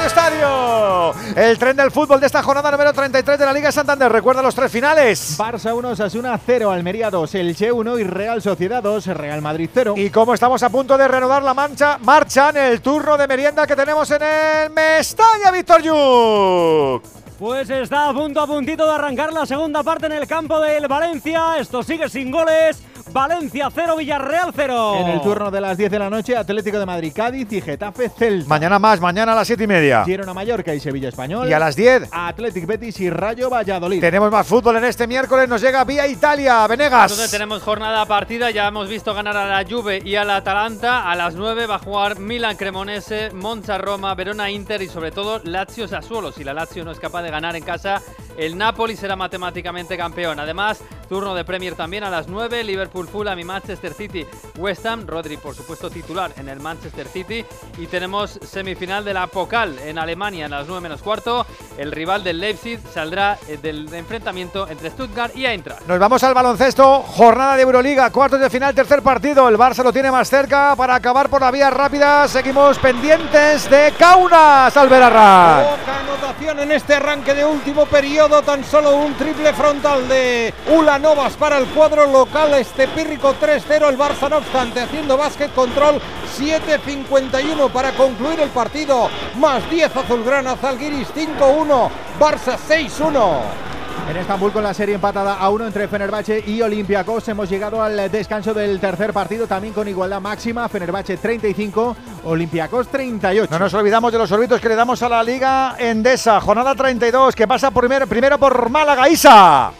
Radio 0.00 0.06
Estadio. 0.06 1.14
El 1.36 1.58
tren 1.58 1.76
del 1.76 1.90
fútbol 1.90 2.20
de 2.20 2.26
esta 2.26 2.42
jornada 2.42 2.70
número 2.70 2.90
33 2.90 3.38
de 3.38 3.44
la 3.44 3.52
Liga 3.52 3.70
Santander. 3.70 4.10
Recuerda 4.10 4.40
los 4.40 4.54
tres 4.54 4.72
finales. 4.72 5.38
Barça 5.38 5.74
1, 5.74 5.94
Sasuna 5.94 6.38
0, 6.38 6.70
Almería 6.70 7.10
2, 7.10 7.34
Elche 7.34 7.70
1 7.70 7.98
y 7.98 8.04
Real 8.04 8.40
Sociedad 8.40 8.82
2, 8.82 9.08
Real 9.08 9.42
Madrid 9.42 9.68
0. 9.72 9.94
Y 9.98 10.08
como 10.08 10.32
estamos 10.32 10.62
a 10.62 10.70
punto 10.70 10.96
de 10.96 11.06
reanudar 11.06 11.42
la 11.42 11.52
mancha, 11.52 11.98
marcha 11.98 12.48
en 12.48 12.56
el 12.56 12.80
turno 12.80 13.18
de 13.18 13.28
merienda 13.28 13.66
que 13.66 13.76
tenemos 13.76 14.10
en 14.10 14.22
el 14.22 14.70
Mestalla, 14.70 15.50
Víctor 15.52 15.82
Yuk. 15.82 17.02
Pues 17.38 17.68
está 17.68 18.08
a 18.08 18.14
punto, 18.14 18.40
a 18.40 18.46
puntito 18.46 18.86
de 18.86 18.92
arrancar 18.92 19.34
la 19.34 19.44
segunda 19.44 19.82
parte 19.82 20.06
en 20.06 20.12
el 20.12 20.26
campo 20.26 20.60
del 20.60 20.88
Valencia. 20.88 21.58
Esto 21.58 21.82
sigue 21.82 22.08
sin 22.08 22.30
goles. 22.30 22.82
Valencia 23.12 23.68
0, 23.72 23.96
Villarreal 23.96 24.52
0. 24.54 24.96
En 25.00 25.08
el 25.08 25.20
turno 25.20 25.50
de 25.50 25.60
las 25.60 25.76
10 25.76 25.90
de 25.90 25.98
la 25.98 26.10
noche, 26.10 26.36
Atlético 26.36 26.78
de 26.78 26.86
Madrid, 26.86 27.12
Cádiz 27.14 27.52
y 27.52 27.60
Getafe 27.60 28.08
Celta. 28.08 28.48
Mañana 28.48 28.78
más, 28.78 29.00
mañana 29.00 29.32
a 29.32 29.34
las 29.34 29.46
7 29.46 29.64
y 29.64 29.66
media. 29.66 30.04
Girona 30.04 30.32
Mallorca 30.32 30.74
y 30.74 30.80
Sevilla 30.80 31.08
Español. 31.08 31.48
Y 31.48 31.52
a 31.52 31.58
las 31.58 31.76
10. 31.76 32.08
Atlético 32.12 32.66
Betis 32.66 33.00
y 33.00 33.10
Rayo 33.10 33.50
Valladolid. 33.50 34.00
Tenemos 34.00 34.30
más 34.30 34.46
fútbol 34.46 34.76
en 34.76 34.84
este 34.84 35.06
miércoles. 35.06 35.48
Nos 35.48 35.60
llega 35.60 35.84
vía 35.84 36.06
Italia. 36.06 36.66
Venegas. 36.66 37.10
Entonces 37.10 37.30
tenemos 37.30 37.62
jornada 37.62 38.06
partida. 38.06 38.50
Ya 38.50 38.68
hemos 38.68 38.88
visto 38.88 39.12
ganar 39.14 39.36
a 39.36 39.46
la 39.46 39.68
Juve 39.68 40.00
y 40.04 40.16
a 40.16 40.24
la 40.24 40.36
Atalanta. 40.36 41.10
A 41.10 41.16
las 41.16 41.34
9 41.34 41.66
va 41.66 41.76
a 41.76 41.78
jugar 41.78 42.18
Milan 42.18 42.56
Cremonese, 42.56 43.30
Monza 43.32 43.78
Roma, 43.78 44.14
Verona 44.14 44.50
Inter 44.50 44.82
y 44.82 44.88
sobre 44.88 45.10
todo 45.10 45.40
Lazio 45.44 45.88
Sassuolo. 45.88 46.32
Si 46.32 46.44
la 46.44 46.54
Lazio 46.54 46.84
no 46.84 46.90
es 46.92 47.00
capaz 47.00 47.22
de 47.22 47.30
ganar 47.30 47.56
en 47.56 47.64
casa, 47.64 48.00
el 48.36 48.56
Napoli 48.56 48.96
será 48.96 49.16
matemáticamente 49.16 49.96
campeón. 49.96 50.38
Además, 50.38 50.80
turno 51.08 51.34
de 51.34 51.44
Premier 51.44 51.74
también 51.74 52.04
a 52.04 52.10
las 52.10 52.28
9. 52.28 52.64
Liverpool 52.64 52.99
Fulham 53.08 53.38
y 53.38 53.44
Manchester 53.44 53.94
City 53.94 54.26
West 54.56 54.86
Ham. 54.86 55.06
Rodri, 55.06 55.36
por 55.36 55.54
supuesto, 55.54 55.90
titular 55.90 56.32
en 56.36 56.48
el 56.48 56.60
Manchester 56.60 57.06
City. 57.08 57.44
Y 57.78 57.86
tenemos 57.86 58.38
semifinal 58.42 59.04
de 59.04 59.14
la 59.14 59.26
Pokal 59.26 59.78
en 59.78 59.98
Alemania 59.98 60.46
a 60.46 60.48
las 60.48 60.66
9 60.66 60.80
menos 60.80 61.02
cuarto. 61.02 61.46
El 61.78 61.92
rival 61.92 62.24
del 62.24 62.40
Leipzig 62.40 62.80
saldrá 62.92 63.38
eh, 63.48 63.58
del 63.60 63.92
enfrentamiento 63.94 64.68
entre 64.68 64.90
Stuttgart 64.90 65.36
y 65.36 65.46
Eintracht. 65.46 65.86
Nos 65.86 65.98
vamos 65.98 66.22
al 66.22 66.34
baloncesto. 66.34 67.02
Jornada 67.02 67.56
de 67.56 67.62
Euroliga. 67.62 68.10
Cuartos 68.10 68.40
de 68.40 68.50
final, 68.50 68.74
tercer 68.74 69.02
partido. 69.02 69.48
El 69.48 69.56
Barça 69.56 69.82
lo 69.82 69.92
tiene 69.92 70.10
más 70.10 70.28
cerca 70.28 70.74
para 70.76 70.94
acabar 70.94 71.28
por 71.28 71.40
la 71.40 71.50
vía 71.50 71.70
rápida. 71.70 72.28
Seguimos 72.28 72.78
pendientes 72.78 73.68
de 73.70 73.92
Kaunas, 73.98 74.76
Alberarra. 74.76 75.76
Poca 75.76 76.00
anotación 76.00 76.60
en 76.60 76.72
este 76.72 76.94
arranque 76.94 77.34
de 77.34 77.44
último 77.44 77.86
periodo. 77.86 78.42
Tan 78.42 78.64
solo 78.64 78.96
un 78.96 79.14
triple 79.14 79.52
frontal 79.52 80.08
de 80.08 80.52
Ulanovas 80.70 81.34
para 81.34 81.58
el 81.58 81.66
cuadro 81.66 82.06
local. 82.06 82.54
Este 82.54 82.79
pírrico 82.88 83.34
3-0. 83.40 83.88
El 83.88 83.98
Barça, 83.98 84.28
no 84.28 84.38
obstante, 84.38 84.80
haciendo 84.80 85.16
básquet 85.16 85.52
control. 85.54 86.00
7-51 86.38 87.70
para 87.70 87.92
concluir 87.92 88.40
el 88.40 88.50
partido. 88.50 89.08
Más 89.36 89.68
10 89.70 89.96
Azulgrana. 89.96 90.56
Zalgiris 90.56 91.08
5-1. 91.14 91.90
Barça 92.18 92.56
6-1. 92.56 93.70
En 94.08 94.16
Estambul 94.16 94.50
con 94.50 94.64
la 94.64 94.74
serie 94.74 94.96
empatada 94.96 95.34
a 95.34 95.50
uno 95.50 95.66
entre 95.66 95.86
Fenerbahce 95.86 96.42
y 96.44 96.60
Olympiacos 96.62 97.28
hemos 97.28 97.48
llegado 97.48 97.80
al 97.80 98.10
descanso 98.10 98.52
del 98.52 98.80
tercer 98.80 99.12
partido 99.12 99.46
también 99.46 99.72
con 99.72 99.86
igualdad 99.86 100.20
máxima, 100.20 100.68
Fenerbahce 100.68 101.16
35, 101.16 101.96
Olympiacos 102.24 102.88
38. 102.88 103.52
No 103.52 103.58
nos 103.60 103.72
olvidamos 103.72 104.10
de 104.10 104.18
los 104.18 104.28
sorbitos 104.28 104.60
que 104.60 104.68
le 104.68 104.74
damos 104.74 105.00
a 105.04 105.08
la 105.08 105.22
Liga 105.22 105.76
Endesa, 105.78 106.40
jornada 106.40 106.74
32 106.74 107.36
que 107.36 107.46
pasa 107.46 107.70
primero, 107.70 108.08
primero 108.08 108.36
por 108.36 108.68
Málaga, 108.68 109.08
Isa. 109.08 109.72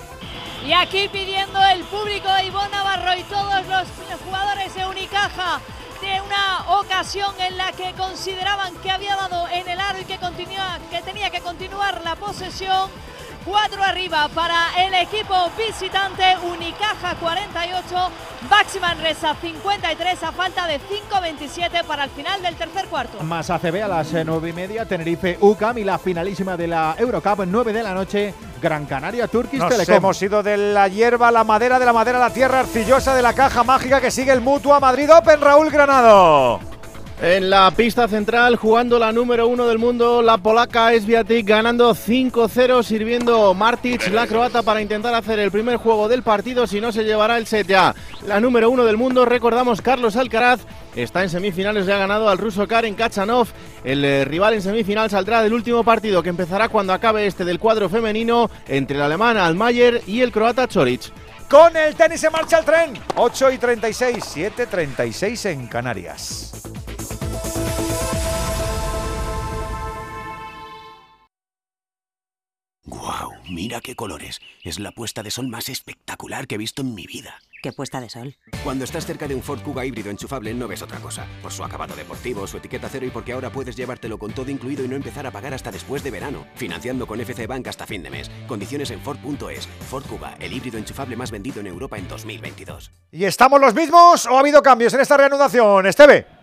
Y 0.66 0.72
aquí 0.72 1.08
pidiendo 1.08 1.58
el 1.64 1.82
público 1.84 2.28
Ivonne 2.44 2.70
Navarro 2.70 3.18
y 3.18 3.22
todos 3.24 3.66
los 3.66 3.88
jugadores 4.24 4.74
de 4.74 4.86
Unicaja 4.86 5.60
de 6.02 6.20
una 6.20 6.78
ocasión 6.78 7.34
en 7.40 7.56
la 7.56 7.72
que 7.72 7.92
consideraban 7.92 8.74
que 8.76 8.90
había 8.90 9.16
dado 9.16 9.48
en 9.48 9.68
el 9.68 9.80
aro 9.80 9.98
y 10.00 10.04
que 10.04 10.18
tenía 11.02 11.30
que 11.30 11.40
continuar 11.40 12.02
la 12.04 12.14
posesión. 12.16 12.90
Cuatro 13.50 13.82
arriba 13.82 14.28
para 14.32 14.68
el 14.78 14.94
equipo 14.94 15.34
visitante, 15.58 16.22
Unicaja 16.52 17.16
48, 17.16 17.96
Baxi 18.48 18.78
Manresa 18.78 19.34
53 19.34 20.22
a 20.22 20.30
falta 20.30 20.68
de 20.68 20.76
5.27 20.76 21.82
para 21.84 22.04
el 22.04 22.10
final 22.10 22.40
del 22.42 22.54
tercer 22.54 22.86
cuarto. 22.86 23.20
Más 23.24 23.50
ACB 23.50 23.82
a 23.82 23.88
las 23.88 24.14
eh, 24.14 24.22
nueve 24.24 24.50
y 24.50 24.52
media, 24.52 24.86
Tenerife 24.86 25.36
UCAM 25.40 25.78
y 25.78 25.84
la 25.84 25.98
finalísima 25.98 26.56
de 26.56 26.68
la 26.68 26.94
Eurocup, 26.96 27.40
9 27.44 27.72
de 27.72 27.82
la 27.82 27.92
noche, 27.92 28.32
Gran 28.62 28.86
Canaria 28.86 29.26
Turkish 29.26 29.58
Nos 29.58 29.68
Telecom. 29.70 29.96
hemos 29.96 30.22
ido 30.22 30.44
de 30.44 30.56
la 30.56 30.86
hierba, 30.86 31.32
la 31.32 31.42
madera, 31.42 31.80
de 31.80 31.86
la 31.86 31.92
madera, 31.92 32.20
la 32.20 32.30
tierra 32.32 32.60
arcillosa 32.60 33.16
de 33.16 33.22
la 33.22 33.32
caja 33.32 33.64
mágica 33.64 34.00
que 34.00 34.12
sigue 34.12 34.30
el 34.30 34.42
Mutua 34.42 34.78
Madrid 34.78 35.10
Open, 35.12 35.40
Raúl 35.40 35.70
Granado. 35.70 36.60
En 37.22 37.50
la 37.50 37.70
pista 37.72 38.08
central, 38.08 38.56
jugando 38.56 38.98
la 38.98 39.12
número 39.12 39.46
uno 39.46 39.66
del 39.66 39.76
mundo, 39.76 40.22
la 40.22 40.38
polaca 40.38 40.98
Sviatek 40.98 41.46
ganando 41.46 41.94
5-0, 41.94 42.82
sirviendo 42.82 43.52
Martic, 43.52 44.10
la 44.10 44.26
croata, 44.26 44.62
para 44.62 44.80
intentar 44.80 45.12
hacer 45.12 45.38
el 45.38 45.50
primer 45.50 45.76
juego 45.76 46.08
del 46.08 46.22
partido, 46.22 46.66
si 46.66 46.80
no 46.80 46.92
se 46.92 47.04
llevará 47.04 47.36
el 47.36 47.46
set 47.46 47.66
ya. 47.66 47.94
La 48.26 48.40
número 48.40 48.70
uno 48.70 48.86
del 48.86 48.96
mundo, 48.96 49.26
recordamos, 49.26 49.82
Carlos 49.82 50.16
Alcaraz, 50.16 50.60
está 50.96 51.22
en 51.22 51.28
semifinales, 51.28 51.84
le 51.84 51.92
ha 51.92 51.98
ganado 51.98 52.30
al 52.30 52.38
ruso 52.38 52.66
Karen 52.66 52.94
Kachanov. 52.94 53.48
El 53.84 54.02
eh, 54.02 54.24
rival 54.24 54.54
en 54.54 54.62
semifinal 54.62 55.10
saldrá 55.10 55.42
del 55.42 55.52
último 55.52 55.84
partido, 55.84 56.22
que 56.22 56.30
empezará 56.30 56.70
cuando 56.70 56.94
acabe 56.94 57.26
este 57.26 57.44
del 57.44 57.58
cuadro 57.58 57.90
femenino, 57.90 58.50
entre 58.66 58.96
el 58.96 59.02
alemán 59.02 59.36
Almayer 59.36 60.00
y 60.06 60.22
el 60.22 60.32
croata 60.32 60.66
Choric. 60.66 61.12
Con 61.50 61.76
el 61.76 61.94
tenis 61.96 62.20
se 62.20 62.30
marcha 62.30 62.60
el 62.60 62.64
tren. 62.64 62.94
8 63.16 63.50
y 63.50 63.58
36, 63.58 64.16
7 64.24 64.66
36 64.66 65.44
en 65.46 65.66
Canarias. 65.66 66.50
¡Guau! 72.90 73.30
Mira 73.48 73.80
qué 73.80 73.94
colores. 73.94 74.40
Es 74.64 74.80
la 74.80 74.90
puesta 74.90 75.22
de 75.22 75.30
sol 75.30 75.46
más 75.46 75.68
espectacular 75.68 76.48
que 76.48 76.56
he 76.56 76.58
visto 76.58 76.82
en 76.82 76.92
mi 76.92 77.06
vida. 77.06 77.40
¿Qué 77.62 77.72
puesta 77.72 78.00
de 78.00 78.10
sol? 78.10 78.36
Cuando 78.64 78.82
estás 78.82 79.06
cerca 79.06 79.28
de 79.28 79.34
un 79.36 79.44
Ford 79.44 79.60
Kuga 79.62 79.86
híbrido 79.86 80.10
enchufable 80.10 80.52
no 80.54 80.66
ves 80.66 80.82
otra 80.82 80.98
cosa. 80.98 81.24
Por 81.40 81.52
su 81.52 81.62
acabado 81.62 81.94
deportivo, 81.94 82.48
su 82.48 82.56
etiqueta 82.56 82.88
cero 82.90 83.06
y 83.06 83.10
porque 83.10 83.32
ahora 83.32 83.50
puedes 83.50 83.76
llevártelo 83.76 84.18
con 84.18 84.32
todo 84.32 84.50
incluido 84.50 84.84
y 84.84 84.88
no 84.88 84.96
empezar 84.96 85.24
a 85.24 85.30
pagar 85.30 85.54
hasta 85.54 85.70
después 85.70 86.02
de 86.02 86.10
verano. 86.10 86.46
Financiando 86.56 87.06
con 87.06 87.20
FC 87.20 87.46
Bank 87.46 87.68
hasta 87.68 87.86
fin 87.86 88.02
de 88.02 88.10
mes. 88.10 88.28
Condiciones 88.48 88.90
en 88.90 89.00
Ford.es. 89.02 89.68
Ford 89.88 90.06
Kuga, 90.06 90.34
el 90.40 90.52
híbrido 90.52 90.76
enchufable 90.76 91.14
más 91.14 91.30
vendido 91.30 91.60
en 91.60 91.68
Europa 91.68 91.96
en 91.96 92.08
2022. 92.08 92.90
¿Y 93.12 93.24
estamos 93.24 93.60
los 93.60 93.72
mismos 93.72 94.26
o 94.26 94.36
ha 94.36 94.40
habido 94.40 94.62
cambios 94.62 94.94
en 94.94 95.00
esta 95.00 95.16
reanudación? 95.16 95.86
Esteve. 95.86 96.39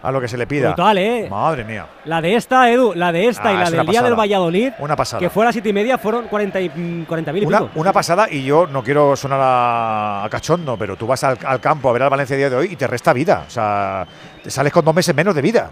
A 0.00 0.12
lo 0.12 0.20
que 0.20 0.28
se 0.28 0.36
le 0.38 0.46
pida. 0.46 0.68
Brutal, 0.68 0.96
¿eh? 0.98 1.26
Madre 1.28 1.64
mía. 1.64 1.84
La 2.04 2.20
de 2.20 2.36
esta, 2.36 2.70
Edu, 2.70 2.92
la 2.94 3.10
de 3.10 3.26
esta 3.26 3.48
Ah, 3.48 3.52
y 3.52 3.56
la 3.56 3.64
es 3.64 3.70
del 3.72 3.86
día 3.86 4.00
del. 4.02 4.14
Valladolid, 4.14 4.72
Una 4.78 4.94
pasada. 4.94 5.18
que 5.18 5.28
fue 5.28 5.42
a 5.42 5.46
las 5.46 5.54
siete 5.54 5.70
y 5.70 5.72
media, 5.72 5.98
fueron 5.98 6.28
40 6.28 6.60
y, 6.60 6.68
mm, 6.68 7.06
40.000 7.06 7.42
y 7.42 7.46
Una, 7.46 7.58
pico. 7.60 7.70
una 7.74 7.92
pasada 7.92 8.28
y 8.30 8.44
yo 8.44 8.68
no 8.68 8.84
quiero 8.84 9.16
sonar 9.16 9.40
a, 9.42 10.24
a 10.24 10.28
cachondo, 10.30 10.76
pero 10.78 10.94
tú 10.96 11.06
vas 11.08 11.24
al, 11.24 11.36
al 11.44 11.60
campo 11.60 11.88
a 11.90 11.92
ver 11.92 12.04
al 12.04 12.10
Valencia 12.10 12.34
a 12.34 12.38
día 12.38 12.50
de 12.50 12.54
hoy 12.56 12.68
y 12.72 12.76
te 12.76 12.86
resta 12.86 13.12
vida. 13.12 13.44
O 13.46 13.50
sea, 13.50 14.06
te 14.42 14.50
sales 14.50 14.72
con 14.72 14.84
dos 14.84 14.94
meses 14.94 15.14
menos 15.16 15.34
de 15.34 15.42
vida. 15.42 15.70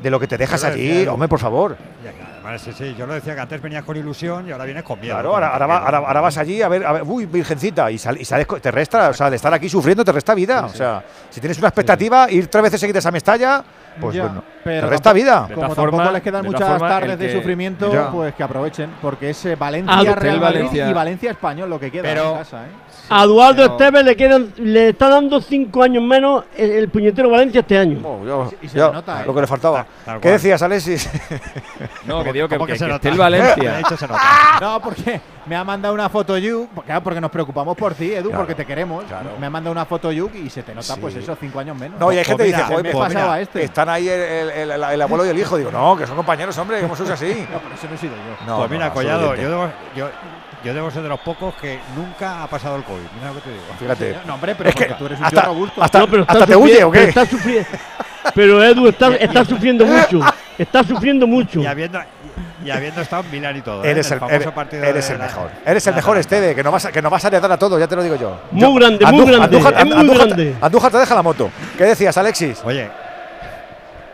De 0.00 0.10
lo 0.10 0.18
que 0.20 0.26
te 0.28 0.38
dejas 0.38 0.62
allí, 0.64 1.06
hombre, 1.08 1.28
por 1.28 1.40
favor. 1.40 1.76
Ya, 2.04 2.12
sí, 2.58 2.72
sí, 2.72 2.94
yo 2.98 3.06
lo 3.06 3.14
decía 3.14 3.34
que 3.34 3.40
antes 3.40 3.60
venías 3.62 3.84
con 3.84 3.96
ilusión 3.96 4.48
y 4.48 4.52
ahora 4.52 4.64
vienes 4.64 4.82
con 4.82 4.98
miedo. 5.00 5.14
Claro, 5.14 5.34
ahora, 5.34 5.48
ahora, 5.48 5.66
va- 5.66 5.78
ahora- 5.78 5.98
ahora 5.98 6.20
vas 6.20 6.36
allí 6.38 6.62
a 6.62 6.68
ver, 6.68 6.84
a 6.84 6.92
ver, 6.92 7.02
uy, 7.06 7.26
virgencita, 7.26 7.90
y, 7.90 7.98
sal- 7.98 8.20
y 8.20 8.24
sales, 8.24 8.46
te 8.60 8.70
resta, 8.70 9.10
o 9.10 9.14
sea, 9.14 9.30
de 9.30 9.36
estar 9.36 9.52
aquí 9.54 9.68
sufriendo 9.68 10.04
te 10.04 10.12
resta 10.12 10.34
vida. 10.34 10.64
O 10.64 10.68
sea, 10.70 11.04
si 11.30 11.40
tienes 11.40 11.58
una 11.58 11.68
expectativa, 11.68 12.30
ir 12.30 12.48
tres 12.48 12.62
veces 12.62 12.80
seguidas 12.80 13.06
a 13.06 13.10
Mestalla, 13.10 13.62
pues 14.00 14.16
Ya, 14.16 14.22
bueno, 14.24 14.42
pero 14.64 14.80
te 14.80 14.86
resta 14.90 15.10
tampoco- 15.10 15.14
vida. 15.14 15.48
Como 15.54 15.74
tampoco 15.74 16.10
les 16.10 16.22
quedan 16.22 16.44
muchas 16.46 16.78
tardes 16.80 17.18
de 17.18 17.32
sufrimiento, 17.32 17.92
Ya. 17.92 18.10
pues 18.10 18.34
que 18.34 18.42
aprovechen, 18.42 18.90
porque 19.02 19.30
es 19.30 19.44
eh, 19.46 19.56
Valencia, 19.56 20.14
Real 20.14 20.40
Madrid 20.40 20.58
Valencia. 20.60 20.88
y 20.88 20.92
Valencia 20.92 21.30
Español 21.32 21.70
lo 21.70 21.78
que 21.80 21.90
queda 21.90 22.02
Pero- 22.02 22.32
en 22.32 22.38
casa, 22.38 22.64
¿eh? 22.64 22.68
A 23.12 23.24
Eduardo 23.24 23.64
Esteves 23.64 24.04
le 24.04 24.14
quedan, 24.14 24.52
le 24.58 24.90
está 24.90 25.08
dando 25.08 25.40
cinco 25.40 25.82
años 25.82 26.00
menos 26.00 26.44
el, 26.56 26.70
el 26.70 26.88
puñetero 26.90 27.28
Valencia 27.28 27.60
este 27.60 27.76
año. 27.76 27.98
Ya, 28.72 29.02
lo 29.26 29.34
que 29.34 29.40
le 29.40 29.46
faltaba. 29.48 29.84
¿Qué 30.20 30.30
decías, 30.30 30.62
Alexis? 30.62 31.10
No, 32.06 32.22
que 32.22 32.32
digo 32.32 32.46
que, 32.48 32.54
¿Cómo 32.56 32.66
que- 32.68 32.78
se 32.78 32.84
que 32.84 32.92
nota? 32.92 32.96
esté 32.96 33.08
el 33.08 33.18
Valencia. 33.18 33.80
No, 34.60 34.80
porque 34.80 35.20
me 35.50 35.56
ha 35.56 35.64
mandado 35.64 35.92
una 35.92 36.08
foto 36.08 36.38
Yuk, 36.38 36.84
claro, 36.84 37.02
porque 37.02 37.20
nos 37.20 37.28
preocupamos 37.28 37.76
por 37.76 37.92
ti, 37.94 38.12
Edu, 38.12 38.28
Claro, 38.28 38.38
porque 38.42 38.54
te 38.54 38.64
queremos. 38.64 39.04
Me 39.40 39.46
ha 39.46 39.50
mandado 39.50 39.72
una 39.72 39.84
foto 39.84 40.12
Yuk 40.12 40.32
y 40.36 40.48
se 40.48 40.62
te 40.62 40.72
nota, 40.72 40.94
pues 40.94 41.16
eso, 41.16 41.36
cinco 41.40 41.58
años 41.58 41.76
menos. 41.76 41.98
No, 41.98 42.12
y 42.12 42.18
hay 42.18 42.24
gente 42.24 42.44
que 42.44 42.50
dice, 42.50 42.62
joder, 42.62 42.84
me 42.84 42.90
pues 42.92 43.08
pasaba 43.08 43.32
mira, 43.32 43.40
este. 43.40 43.64
están 43.64 43.88
ahí 43.88 44.08
el, 44.08 44.20
el- 44.20 44.50
el- 44.50 44.70
el- 44.70 44.84
el 44.84 45.02
abuelo 45.02 45.26
y 45.26 45.30
el 45.30 45.38
hijo. 45.40 45.56
Digo, 45.56 45.72
no, 45.72 45.96
que 45.96 46.06
son 46.06 46.14
compañeros, 46.14 46.56
hombre, 46.58 46.80
¿cómo 46.82 46.94
sois 46.94 47.10
así? 47.10 47.26
No, 47.52 47.58
pero 47.58 47.74
eso 47.74 47.88
no 47.88 47.94
he 47.96 47.98
sido 47.98 48.14
yo. 48.14 48.46
No, 48.46 48.58
pues 48.58 48.70
mira, 48.70 48.86
no, 48.86 48.94
Collado, 48.94 49.34
yo 49.34 49.50
debo, 49.50 49.68
yo, 49.96 50.08
yo 50.64 50.72
debo 50.72 50.88
ser 50.92 51.02
de 51.02 51.08
los 51.08 51.18
pocos 51.18 51.52
que 51.56 51.80
nunca 51.96 52.44
ha 52.44 52.46
pasado 52.46 52.76
el 52.76 52.84
COVID. 52.84 53.02
Mira 53.16 53.28
lo 53.30 53.34
que 53.34 53.40
te 53.40 53.50
digo. 53.50 53.62
Fíjate. 53.76 54.18
No, 54.28 54.34
hombre, 54.34 54.54
pero 54.54 54.68
Es 54.68 54.76
que 54.76 54.84
porque 54.84 54.98
tú 55.00 55.06
eres 55.06 55.18
un 55.18 55.24
hasta- 55.24 55.40
tío 55.42 55.50
robusto. 55.52 55.82
hasta- 55.82 55.98
No, 55.98 56.06
pero 56.06 56.22
hasta 56.22 56.32
está 56.34 56.46
te 56.46 56.54
huye, 56.56 56.84
¿o 56.84 56.92
qué? 56.92 56.98
pero 56.98 57.08
está 57.08 57.24
sufri- 57.36 57.66
pero 58.36 58.62
Edu 58.62 58.86
está, 58.86 59.16
está 59.16 59.44
sufriendo 59.44 59.84
mucho. 59.84 60.20
Está 60.56 60.84
sufriendo 60.84 61.26
mucho. 61.26 61.58
Y 61.60 61.66
habiendo, 61.66 61.98
y 62.64 62.70
habiendo 62.70 63.00
estado 63.00 63.22
en 63.24 63.30
Milán 63.30 63.56
y 63.56 63.60
todo. 63.62 63.84
¿eh? 63.84 63.90
Eres 63.90 64.06
En 64.08 64.14
el, 64.14 64.20
famoso 64.20 64.36
eres, 64.36 64.82
eres 64.88 65.10
el 65.10 65.18
la- 65.18 65.24
mejor. 65.26 65.50
Eres 65.64 65.86
el 65.86 65.94
mejor. 65.94 66.18
Estede, 66.18 66.54
que 66.54 66.62
nos 66.62 66.72
vas 66.72 66.84
a, 66.86 66.92
que 66.92 67.02
nos 67.02 67.10
vas 67.10 67.24
a 67.24 67.28
heredar 67.28 67.52
a 67.52 67.58
todo, 67.58 67.78
ya 67.78 67.86
te 67.88 67.96
lo 67.96 68.02
digo 68.02 68.16
yo. 68.16 68.38
Muy 68.50 68.60
Yo- 68.60 68.74
grande, 68.74 69.06
muy 69.06 69.26
grande, 69.26 69.58
Andújar- 69.58 69.74
es 69.78 69.84
muy 69.86 69.94
Andújar- 69.96 70.26
grande. 70.26 70.54
Andújar 70.60 70.90
te 70.92 70.98
deja 70.98 71.14
la 71.14 71.22
moto. 71.22 71.50
¿Qué 71.78 71.84
decías, 71.84 72.16
Alexis? 72.18 72.60
Oye, 72.64 72.88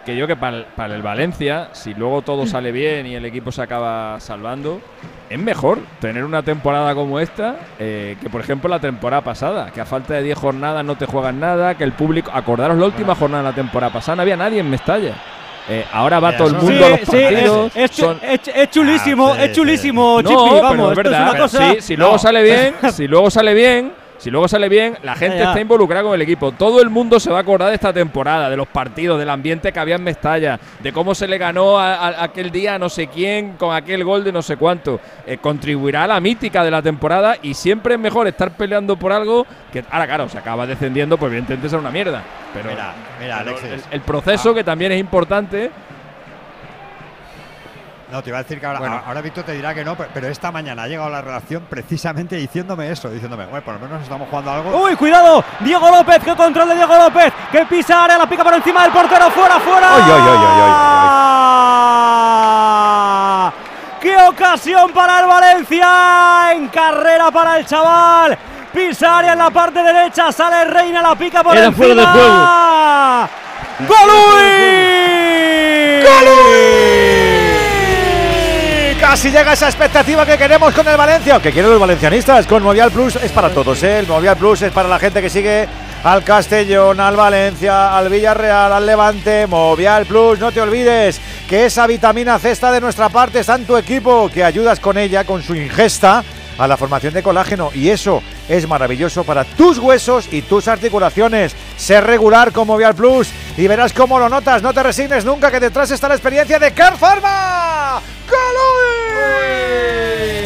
Que 0.05 0.17
yo 0.17 0.29
que 0.29 0.37
para 0.37 0.59
el, 0.59 0.65
para 0.77 0.95
el 0.95 1.03
Valencia, 1.03 1.69
si 1.73 1.93
luego 1.93 2.23
todo 2.23 2.47
sale 2.47 2.71
bien 2.71 3.07
y 3.07 3.17
el 3.17 3.25
equipo 3.25 3.51
se 3.51 3.61
acaba 3.61 4.21
salvando, 4.21 4.81
es 5.29 5.37
mejor 5.37 5.81
tener 6.01 6.23
una 6.25 6.45
temporada 6.45 6.95
como 6.95 7.19
esta 7.19 7.57
eh, 7.81 8.17
que, 8.23 8.31
por 8.31 8.41
ejemplo, 8.41 8.69
la 8.71 8.79
temporada 8.79 9.23
pasada, 9.23 9.73
que 9.73 9.81
a 9.81 9.85
falta 9.85 10.15
de 10.15 10.23
10 10.23 10.39
jornadas 10.39 10.85
no 10.85 10.95
te 10.97 11.07
juegan 11.07 11.41
nada, 11.41 11.75
que 11.75 11.83
el 11.83 11.91
público... 11.91 12.31
Acordaros 12.33 12.79
la 12.79 12.87
última 12.87 13.17
jornada 13.17 13.43
de 13.43 13.49
la 13.49 13.55
temporada 13.57 13.93
pasada, 13.93 14.15
no 14.15 14.23
había 14.23 14.37
nadie 14.37 14.61
en 14.61 14.71
Mestalla. 14.71 15.15
Eh, 15.69 15.85
ahora 15.93 16.21
va 16.21 16.29
Mira, 16.29 16.39
todo 16.39 16.49
el 16.49 16.55
mundo 16.63 16.87
a 16.87 16.89
los 16.91 17.01
Sí, 17.01 17.07
sí, 17.11 17.17
es, 17.17 17.25
partidos. 17.33 17.73
es 17.77 17.91
chu- 17.91 18.03
son- 18.03 18.21
es- 18.23 18.41
es 18.55 18.71
chulísimo, 18.71 19.29
Ah, 19.33 19.37
sí, 19.37 19.43
es 19.43 19.53
chulísimo, 19.53 20.23
no, 20.23 20.29
Chipi, 20.29 20.43
pero 20.51 20.63
vamos, 20.63 20.93
es 20.93 20.99
esto 20.99 21.03
verdad. 21.11 21.27
es 21.27 21.31
una 21.33 21.39
cosa... 21.41 21.59
sí, 21.73 21.77
si 21.81 21.97
luego 21.97 22.13
No. 22.13 22.19
sale 22.19 22.43
bien, 22.43 22.75
si 22.93 23.09
luego 23.09 23.31
sale 23.31 23.55
bien, 23.55 23.93
si 24.19 24.31
luego 24.31 24.49
sale 24.49 24.69
bien, 24.69 24.97
la 25.03 25.15
gente 25.15 25.37
Ya, 25.39 25.45
ya. 25.45 25.49
está 25.51 25.61
involucrada 25.61 26.03
con 26.05 26.15
el 26.15 26.23
equipo. 26.23 26.53
Todo 26.53 26.81
el 26.81 26.91
mundo 26.91 27.21
se 27.21 27.31
va 27.31 27.39
a 27.39 27.41
acordar 27.43 27.69
de 27.69 27.75
esta 27.75 27.93
temporada, 27.93 28.49
de 28.51 28.57
los 28.57 28.67
partidos, 28.67 29.19
del 29.19 29.31
ambiente 29.31 29.73
que 29.73 29.79
había 29.81 29.97
en 29.97 30.05
Mestalla, 30.05 30.59
de 30.83 30.93
cómo 30.93 31.15
se 31.15 31.29
le 31.29 31.39
ganó 31.39 31.79
a, 31.79 31.95
a- 31.95 32.25
aquel 32.25 32.51
día 32.51 32.75
a 32.75 32.79
no 32.79 32.89
sé 32.89 33.07
quién 33.09 33.53
con 33.53 33.75
aquel 33.75 34.05
gol 34.05 34.25
de 34.25 34.33
no 34.33 34.43
sé 34.43 34.57
cuánto. 34.57 35.01
Eh, 35.27 35.39
contribuirá 35.39 36.05
a 36.05 36.07
la 36.07 36.21
mítica 36.21 36.65
de 36.65 36.71
la 36.71 36.83
temporada 36.83 37.37
y 37.43 37.55
siempre 37.55 37.95
es 37.95 38.01
mejor 38.01 38.27
estar 38.27 38.51
peleando 38.57 38.97
por 38.97 39.13
algo 39.13 39.47
que 39.73 39.85
ahora 39.91 40.07
claro, 40.07 40.29
se 40.29 40.39
acaba 40.39 40.67
descendiendo, 40.67 41.17
pues 41.19 41.31
evidentemente 41.31 41.69
será 41.69 41.81
una 41.81 41.91
mierda. 41.91 42.23
Pero, 42.55 42.71
Mira, 42.71 42.95
mira, 43.21 43.41
el, 43.43 43.81
el 43.91 44.01
proceso 44.01 44.55
que 44.55 44.65
también 44.65 44.93
es 44.93 45.01
importante. 45.01 45.71
No, 48.11 48.23
te 48.23 48.31
iba 48.31 48.39
a 48.39 48.43
decir 48.45 48.61
que 48.61 48.67
ahora, 48.67 48.79
Bueno. 48.79 49.03
ahora 49.05 49.21
Víctor 49.21 49.43
te 49.45 49.51
dirá 49.53 49.75
que 49.75 49.85
no, 49.85 49.97
pero, 49.97 50.09
pero 50.15 50.29
esta 50.29 50.53
mañana 50.53 50.85
ha 50.85 50.87
llegado 50.87 51.11
la 51.11 51.21
redacción 51.23 51.65
precisamente 51.69 52.37
diciéndome 52.37 52.89
eso, 52.91 53.11
diciéndome, 53.11 53.47
bueno, 53.47 53.65
por 53.65 53.75
lo 53.75 53.81
menos 53.81 54.01
estamos 54.03 54.29
jugando 54.29 54.53
algo. 54.53 54.81
Uy, 54.85 54.95
cuidado, 54.95 55.43
Diego 55.61 55.91
López, 55.91 56.21
qué 56.25 56.37
control 56.37 56.69
de 56.69 56.77
Diego 56.77 56.97
López, 56.97 57.33
que 57.51 57.67
pisa 57.67 58.05
área, 58.05 58.17
la 58.19 58.29
pica 58.29 58.45
por 58.45 58.55
encima 58.55 58.85
del 58.85 58.93
portero, 58.93 59.29
fuera, 59.31 59.59
fuera. 59.59 59.89
Ay, 59.97 60.03
ay, 60.07 60.23
ay, 60.23 60.39
ay, 60.39 60.47
ay, 63.43 63.51
¡Qué 64.01 64.17
ocasión 64.29 64.93
para 64.93 65.19
el 65.21 65.27
Valencia! 65.27 66.53
En 66.53 66.69
carrera 66.69 67.31
para 67.33 67.59
el 67.59 67.67
chaval. 67.67 68.39
Pisa 68.73 69.19
área 69.19 69.33
en 69.33 69.39
la 69.39 69.51
parte 69.51 69.83
derecha, 69.83 70.31
sale 70.31 70.65
Reina, 70.67 71.03
la 71.03 71.17
pica 71.17 71.43
por 71.43 71.57
Era 71.57 71.67
encima. 71.67 71.87
fuera 71.87 72.03
de 72.03 72.07
juego. 72.07 73.29
¡Golui! 73.89 74.77
Casi 79.01 79.31
llega 79.31 79.53
esa 79.53 79.67
expectativa 79.67 80.25
que 80.25 80.39
queremos 80.39 80.75
con 80.75 80.89
el 80.89 80.97
Valencia, 80.97 81.37
o 81.37 81.43
que 81.43 81.53
quieren 81.53 81.71
los 81.71 81.81
valencianistas. 81.81 82.47
Con 82.47 82.63
Movial 82.63 82.91
Plus 82.91 83.17
es 83.17 83.31
para 83.31 83.51
todos, 83.51 83.83
¿eh? 83.83 83.99
El 83.99 84.07
Movial 84.07 84.37
Plus 84.37 84.63
es 84.63 84.73
para 84.73 84.89
la 84.89 84.99
gente 84.99 85.21
que 85.21 85.31
sigue 85.31 85.69
al 86.03 86.25
Castellón, 86.25 86.99
al 86.99 87.15
Valencia, 87.15 87.97
al 87.97 88.09
Villarreal, 88.09 88.73
al 88.73 88.87
Levante. 88.87 89.47
Movial 89.47 90.07
Plus, 90.07 90.39
no 90.39 90.51
te 90.51 90.61
olvides 90.61 91.21
que 91.47 91.67
esa 91.67 91.87
vitamina 91.87 92.39
C 92.39 92.51
está 92.51 92.73
de 92.73 92.81
nuestra 92.81 93.09
parte, 93.11 93.41
está 93.41 93.55
en 93.55 93.67
tu 93.67 93.77
equipo, 93.77 94.31
que 94.33 94.43
ayudas 94.43 94.81
con 94.81 94.97
ella, 94.97 95.25
con 95.25 95.43
su 95.43 95.55
ingesta 95.55 96.25
a 96.59 96.67
la 96.67 96.77
formación 96.77 97.15
de 97.15 97.23
colágeno 97.23 97.71
y 97.75 97.91
eso 97.91 98.23
es 98.49 98.67
maravilloso 98.69 99.25
para 99.25 99.45
tus 99.45 99.79
huesos 99.79 100.29
y 100.31 100.43
tus 100.43 100.69
articulaciones. 100.69 101.55
Ser 101.77 102.05
regular 102.05 102.53
con 102.53 102.67
Movial 102.67 102.95
Plus 102.95 103.29
y 103.57 103.67
verás 103.67 103.93
cómo 103.93 104.19
lo 104.19 104.29
notas. 104.29 104.63
No 104.63 104.73
te 104.73 104.83
resignes 104.83 105.25
nunca 105.25 105.51
que 105.51 105.61
detrás 105.61 105.91
está 105.91 106.09
la 106.09 106.15
experiencia 106.15 106.59
de 106.59 106.73
Car 106.73 106.97
Pharma. 106.97 108.01
Que 108.29 110.46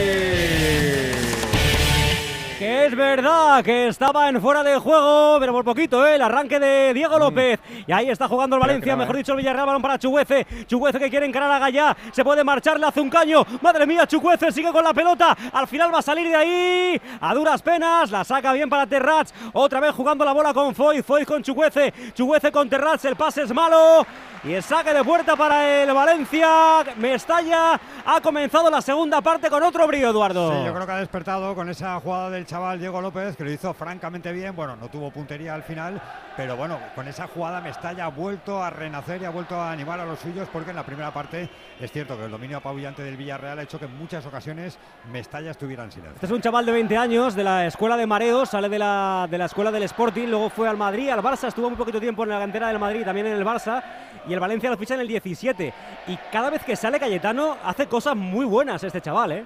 es 2.71 2.95
verdad 2.95 3.65
que 3.65 3.89
estaba 3.89 4.29
en 4.29 4.41
fuera 4.41 4.63
de 4.63 4.79
juego, 4.79 5.39
pero 5.41 5.53
por 5.53 5.65
poquito, 5.65 6.07
¿eh? 6.07 6.15
el 6.15 6.23
arranque 6.23 6.61
de 6.61 6.95
Diego 6.95 7.19
López. 7.19 7.59
Y 7.85 7.91
ahí 7.91 8.09
está 8.09 8.29
jugando 8.29 8.55
el 8.55 8.61
Valencia, 8.61 8.95
mejor 8.95 9.17
dicho, 9.17 9.33
el 9.33 9.39
Villarreal, 9.39 9.67
balón 9.67 9.83
para 9.83 9.99
Chuguece. 9.99 10.47
Chuguece 10.69 11.01
que 11.01 11.11
quiere 11.11 11.27
encarar 11.27 11.51
a 11.51 11.59
Gallá, 11.59 11.97
se 12.13 12.23
puede 12.23 12.45
marchar, 12.45 12.79
le 12.79 12.87
hace 12.87 13.01
un 13.01 13.11
caño. 13.11 13.45
Madre 13.61 13.87
mía, 13.87 14.07
Chuguece 14.07 14.53
sigue 14.53 14.71
con 14.71 14.85
la 14.85 14.95
pelota. 14.95 15.37
Al 15.53 15.67
final 15.67 15.93
va 15.93 15.99
a 15.99 16.03
salir 16.03 16.29
de 16.29 16.37
ahí, 16.37 17.03
a 17.21 17.35
duras 17.35 17.61
penas, 17.61 18.11
la 18.13 18.23
saca 18.23 18.53
bien 18.53 18.71
para 18.71 18.87
Terrats. 18.87 19.35
Otra 19.53 19.81
vez 19.81 19.93
jugando 19.93 20.25
la 20.25 20.33
bola 20.33 20.55
con 20.55 20.73
Foy, 20.73 21.03
Foy 21.03 21.25
con 21.25 21.43
Chuguece, 21.43 21.93
Chuguece 22.15 22.53
con 22.53 22.69
Terrats, 22.69 23.05
el 23.05 23.17
pase 23.17 23.43
es 23.43 23.53
malo. 23.53 24.07
Y 24.43 24.55
el 24.55 24.63
saque 24.63 24.95
de 24.95 25.05
puerta 25.05 25.37
para 25.37 25.83
el 25.83 25.93
Valencia. 25.93 26.83
Mestalla 26.97 27.79
ha 28.07 28.21
comenzado 28.23 28.71
la 28.71 28.81
segunda 28.81 29.21
parte 29.21 29.51
con 29.51 29.63
otro 29.63 29.87
brío, 29.87 30.09
Eduardo. 30.09 30.51
Sí, 30.51 30.65
yo 30.65 30.73
creo 30.73 30.87
que 30.87 30.93
ha 30.93 30.97
despertado 30.97 31.55
con 31.55 31.69
esa 31.69 32.01
jugada 32.01 32.31
del 32.31 32.47
chaval 32.47 32.60
Diego 32.78 33.01
López, 33.01 33.37
que 33.37 33.45
lo 33.45 33.51
hizo 33.51 33.73
francamente 33.74 34.32
bien. 34.32 34.55
Bueno, 34.55 34.77
no 34.77 34.89
tuvo 34.89 35.11
puntería 35.11 35.55
al 35.55 35.62
final, 35.62 36.01
pero 36.37 36.57
bueno, 36.57 36.78
con 36.95 37.09
esa 37.09 37.27
jugada 37.27 37.61
Mestalla 37.61 38.05
ha 38.05 38.09
vuelto 38.09 38.62
a 38.62 38.70
renacer 38.70 39.23
y 39.23 39.24
ha 39.24 39.31
vuelto 39.31 39.57
a 39.57 39.73
animar 39.73 40.01
a 40.01 40.05
los 40.05 40.20
suyos, 40.20 40.49
porque 40.53 40.70
en 40.70 40.77
la 40.77 40.85
primera 40.85 41.12
parte 41.12 41.49
es 41.81 41.91
cierto 41.91 42.16
que 42.16 42.24
el 42.24 42.31
dominio 42.31 42.59
apabullante 42.59 43.03
del 43.03 43.16
Villarreal 43.16 43.59
ha 43.59 43.62
hecho 43.62 43.78
que 43.78 43.87
en 43.87 43.97
muchas 43.97 44.24
ocasiones 44.27 44.78
Mestalla 45.11 45.51
estuviera 45.51 45.85
en 45.85 45.93
silencio. 45.93 46.15
Este 46.15 46.27
es 46.27 46.32
un 46.32 46.41
chaval 46.41 46.66
de 46.66 46.73
20 46.73 46.97
años 46.97 47.35
de 47.35 47.45
la 47.45 47.66
escuela 47.66 47.97
de 47.97 48.07
Mareos, 48.07 48.51
sale 48.51 48.69
de 48.69 48.78
la, 48.78 49.27
de 49.31 49.39
la 49.39 49.47
escuela 49.47 49.70
del 49.70 49.82
Sporting, 49.85 50.28
luego 50.28 50.51
fue 50.51 50.69
al 50.69 50.77
Madrid, 50.77 51.09
al 51.09 51.23
Barça, 51.23 51.49
estuvo 51.49 51.69
muy 51.69 51.77
poquito 51.77 52.01
tiempo 52.01 52.23
en 52.24 52.31
la 52.31 52.39
cantera 52.39 52.69
del 52.69 52.78
Madrid, 52.78 53.05
también 53.05 53.27
en 53.27 53.35
el 53.35 53.45
Barça, 53.45 53.82
y 54.28 54.32
el 54.32 54.41
Valencia 54.41 54.70
lo 54.70 54.77
ficha 54.77 54.95
en 54.95 55.01
el 55.01 55.09
17. 55.09 55.73
Y 56.07 56.16
cada 56.31 56.51
vez 56.51 56.65
que 56.65 56.77
sale 56.77 57.01
Cayetano 57.01 57.57
hace 57.65 57.87
cosas 57.87 58.16
muy 58.16 58.45
buenas 58.45 58.82
este 58.85 59.01
chaval, 59.01 59.32
¿eh? 59.32 59.45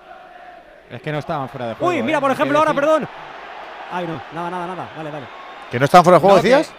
Es 0.96 1.02
que 1.02 1.12
no 1.12 1.18
estaban 1.18 1.48
fuera 1.48 1.68
de 1.68 1.74
juego. 1.74 1.92
Uy, 1.94 2.02
mira, 2.02 2.18
¿eh? 2.18 2.20
por 2.20 2.30
ejemplo, 2.30 2.58
ahora, 2.58 2.72
decir- 2.72 2.80
perdón. 2.80 3.08
Ay, 3.92 4.06
no, 4.06 4.20
nada, 4.34 4.50
nada, 4.50 4.66
nada. 4.66 4.88
Vale, 4.96 5.10
vale. 5.10 5.26
¿Que 5.70 5.78
no 5.78 5.84
están 5.84 6.04
fuera 6.04 6.18
de 6.18 6.20
juego, 6.20 6.36
No, 6.36 6.42
que- 6.42 6.48
decías? 6.48 6.72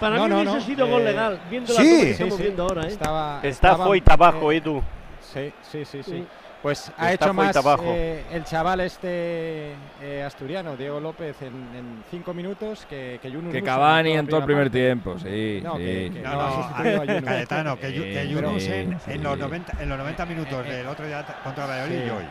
Para 0.00 0.16
No, 0.16 0.22
mí 0.24 0.28
no, 0.30 0.36
hubiese 0.36 0.54
no, 0.54 0.60
sido 0.60 0.86
eh, 0.86 0.90
gol 0.90 1.04
legal, 1.04 1.40
viendo 1.50 1.72
la 1.74 1.80
sí. 1.80 1.86
cosa 1.88 1.96
que 1.98 2.04
Sí, 2.06 2.10
estamos 2.12 2.36
sí. 2.36 2.42
viendo 2.42 2.62
ahora, 2.62 2.82
¿eh? 2.82 2.88
Estaba, 2.88 3.36
Está 3.38 3.48
estaban, 3.48 3.86
Foyt 3.88 4.08
abajo, 4.10 4.52
eh, 4.52 4.56
Edu. 4.56 4.82
Sí, 5.20 5.52
sí, 5.62 5.84
sí, 5.84 6.02
sí. 6.02 6.26
Pues 6.62 6.92
ha 6.98 7.12
Está 7.12 7.26
hecho 7.26 7.34
más 7.34 7.56
eh, 7.84 8.24
el 8.32 8.44
chaval 8.44 8.80
este 8.80 9.74
eh, 10.02 10.24
asturiano, 10.26 10.76
Diego 10.76 10.98
López, 10.98 11.40
en, 11.42 11.46
en 11.76 12.04
cinco 12.10 12.34
minutos 12.34 12.84
que, 12.88 13.20
que 13.22 13.30
Que 13.52 13.62
Cavani 13.62 14.12
en 14.12 14.26
todo 14.26 14.40
el 14.40 14.46
primer 14.46 14.64
parte. 14.66 14.78
tiempo, 14.78 15.16
sí. 15.18 15.60
No, 15.62 15.76
sí. 15.76 15.84
que- 15.84 16.10
que 16.14 16.20
No. 16.20 17.24
Cayetano, 17.24 17.76
que, 17.78 17.88
Yu- 17.92 18.02
que 18.02 18.22
Sí, 18.24 18.28
Yunus 18.28 18.62
sí, 18.62 18.72
en, 18.72 19.22
los 19.22 19.38
90, 19.38 19.72
en 19.80 19.88
los 19.88 19.98
90 19.98 20.26
minutos 20.26 20.52
Eh, 20.66 20.70
eh, 20.70 20.76
del 20.78 20.86
otro 20.88 21.06
día 21.06 21.24
contra 21.44 21.66
Valladolid 21.66 21.96
sí. 21.96 22.04
y 22.06 22.10
hoy. 22.10 22.24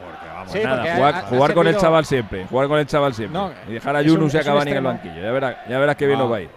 Porque 0.00 0.26
vamos, 0.26 0.52
Sí, 0.52 0.60
Nada, 0.62 0.76
porque 0.76 0.90
ha- 0.90 0.94
jugar, 0.94 1.14
ha 1.50 1.54
con 1.54 1.66
el 1.66 1.76
chaval 1.76 2.04
siempre, 2.04 2.46
jugar 2.46 2.68
con 2.68 2.78
el 2.78 2.86
chaval 2.86 3.14
siempre. 3.14 3.38
No, 3.38 3.52
y 3.68 3.72
dejar 3.74 3.96
a 3.96 3.98
un- 4.00 4.04
Yunus 4.06 4.34
y 4.34 4.38
a 4.38 4.42
Cavani 4.44 4.70
en 4.70 4.76
el 4.78 4.84
banquillo. 4.84 5.22
Ya 5.22 5.30
verás, 5.32 5.56
ya 5.68 5.94
que 5.94 6.06
bien 6.06 6.18
Ah. 6.18 6.22
lo 6.22 6.30
va 6.30 6.36
a 6.38 6.40
ir. 6.40 6.50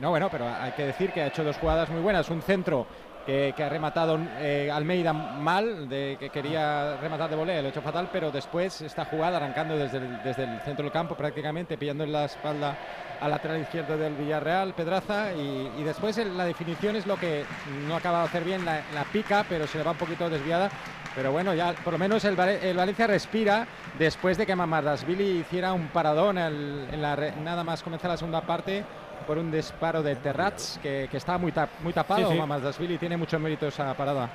No, 0.00 0.10
bueno, 0.10 0.28
pero 0.30 0.46
hay 0.48 0.72
que 0.72 0.84
decir 0.86 1.10
que 1.12 1.22
ha 1.22 1.26
hecho 1.26 1.42
dos 1.42 1.56
jugadas 1.56 1.88
muy 1.88 2.00
buenas. 2.00 2.28
Un 2.30 2.40
centro 2.42 2.86
que, 3.26 3.52
que 3.56 3.62
ha 3.64 3.68
rematado 3.68 4.18
eh, 4.38 4.70
Almeida 4.72 5.12
mal, 5.12 5.88
de, 5.88 6.16
que 6.20 6.30
quería 6.30 6.96
rematar 6.96 7.28
de 7.28 7.36
volea, 7.36 7.60
lo 7.60 7.66
ha 7.68 7.70
hecho 7.70 7.82
fatal, 7.82 8.08
pero 8.12 8.30
después 8.30 8.80
esta 8.80 9.04
jugada 9.06 9.36
arrancando 9.38 9.76
desde 9.76 9.98
el, 9.98 10.22
desde 10.22 10.44
el 10.44 10.60
centro 10.60 10.82
del 10.84 10.92
campo 10.92 11.14
prácticamente, 11.14 11.76
pillando 11.76 12.04
en 12.04 12.12
la 12.12 12.24
espalda 12.26 12.74
al 13.20 13.30
lateral 13.30 13.60
izquierdo 13.60 13.98
del 13.98 14.14
Villarreal, 14.14 14.72
Pedraza, 14.72 15.32
y, 15.34 15.70
y 15.78 15.82
después 15.82 16.16
el- 16.18 16.38
la 16.38 16.44
definición 16.44 16.94
es 16.96 17.06
lo 17.06 17.16
que 17.16 17.44
no 17.86 17.94
ha 17.94 17.98
acabado 17.98 18.22
de 18.22 18.28
hacer 18.28 18.44
bien, 18.44 18.64
la, 18.64 18.80
la 18.94 19.04
pica, 19.12 19.44
pero 19.48 19.66
se 19.66 19.76
le 19.78 19.84
va 19.84 19.90
un 19.90 19.96
poquito 19.98 20.30
desviada. 20.30 20.70
Pero 21.18 21.32
bueno, 21.32 21.52
ya 21.52 21.72
por 21.72 21.94
lo 21.94 21.98
menos 21.98 22.24
el, 22.24 22.36
Vale- 22.36 22.70
el 22.70 22.76
Valencia 22.76 23.08
respira 23.08 23.66
después 23.98 24.38
de 24.38 24.46
que 24.46 24.54
Mamardasvili 24.54 25.40
hiciera 25.40 25.72
un 25.72 25.88
paradón 25.88 26.38
al- 26.38 26.86
en 26.92 27.02
la 27.02 27.16
re- 27.16 27.32
nada 27.42 27.64
más 27.64 27.82
comenzar 27.82 28.08
la 28.12 28.16
segunda 28.16 28.40
parte 28.42 28.84
por 29.26 29.36
un 29.36 29.50
disparo 29.50 30.00
de 30.04 30.14
Terrats 30.14 30.78
que, 30.80 31.08
que 31.10 31.16
estaba 31.16 31.36
muy, 31.36 31.50
tap- 31.50 31.70
muy 31.82 31.92
tapado. 31.92 32.28
Sí, 32.28 32.32
sí. 32.34 32.38
Mamardasvili 32.38 32.98
tiene 32.98 33.16
mucho 33.16 33.36
mérito 33.40 33.66
esa 33.66 33.92
parada. 33.94 34.28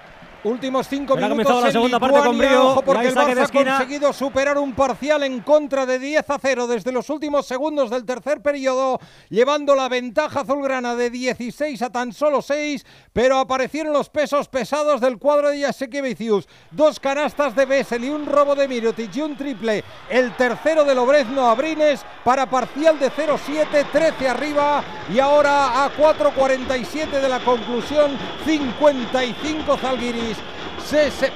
Últimos 0.43 0.89
cinco 0.89 1.13
Pero 1.15 1.25
ha 1.25 1.29
minutos 1.29 1.53
comenzado 1.53 1.65
la 1.65 1.71
segunda 1.71 1.99
parte 1.99 2.17
con 2.17 2.31
Lituania, 2.33 2.49
brío, 2.49 2.69
ojo, 2.71 2.81
porque 2.81 3.07
el 3.07 3.15
de 3.15 3.21
Barça 3.21 3.43
ha 3.43 3.77
conseguido 3.77 4.11
superar 4.11 4.57
un 4.57 4.73
parcial 4.73 5.23
en 5.23 5.39
contra 5.39 5.85
de 5.85 5.99
10 5.99 6.29
a 6.29 6.37
0 6.37 6.67
desde 6.67 6.91
los 6.91 7.09
últimos 7.09 7.45
segundos 7.45 7.89
del 7.89 8.03
tercer 8.03 8.41
periodo, 8.41 8.99
llevando 9.29 9.73
la 9.73 9.87
ventaja 9.87 10.41
azulgrana 10.41 10.95
de 10.95 11.09
16 11.09 11.81
a 11.81 11.89
tan 11.91 12.11
solo 12.11 12.41
6, 12.41 12.85
pero 13.13 13.37
aparecieron 13.37 13.93
los 13.93 14.09
pesos 14.09 14.49
pesados 14.49 14.99
del 14.99 15.17
cuadro 15.17 15.49
de 15.49 15.61
Jasekevicius. 15.61 16.47
Dos 16.71 16.99
canastas 16.99 17.55
de 17.55 17.65
Bessel 17.65 18.03
y 18.03 18.09
un 18.09 18.25
robo 18.25 18.53
de 18.55 18.67
Mirotic 18.67 19.15
y 19.15 19.21
un 19.21 19.37
triple, 19.37 19.83
el 20.09 20.35
tercero 20.35 20.83
de 20.83 20.93
Lobrezno 20.93 21.47
Abrines 21.47 22.01
para 22.25 22.49
parcial 22.49 22.99
de 22.99 23.09
0-7, 23.09 23.85
13 23.91 24.27
arriba 24.27 24.83
y 25.13 25.19
ahora 25.19 25.85
a 25.85 25.91
4.47 25.95 27.21
de 27.21 27.29
la 27.29 27.39
conclusión, 27.39 28.17
55 28.45 29.77
Zalgiris. 29.77 30.32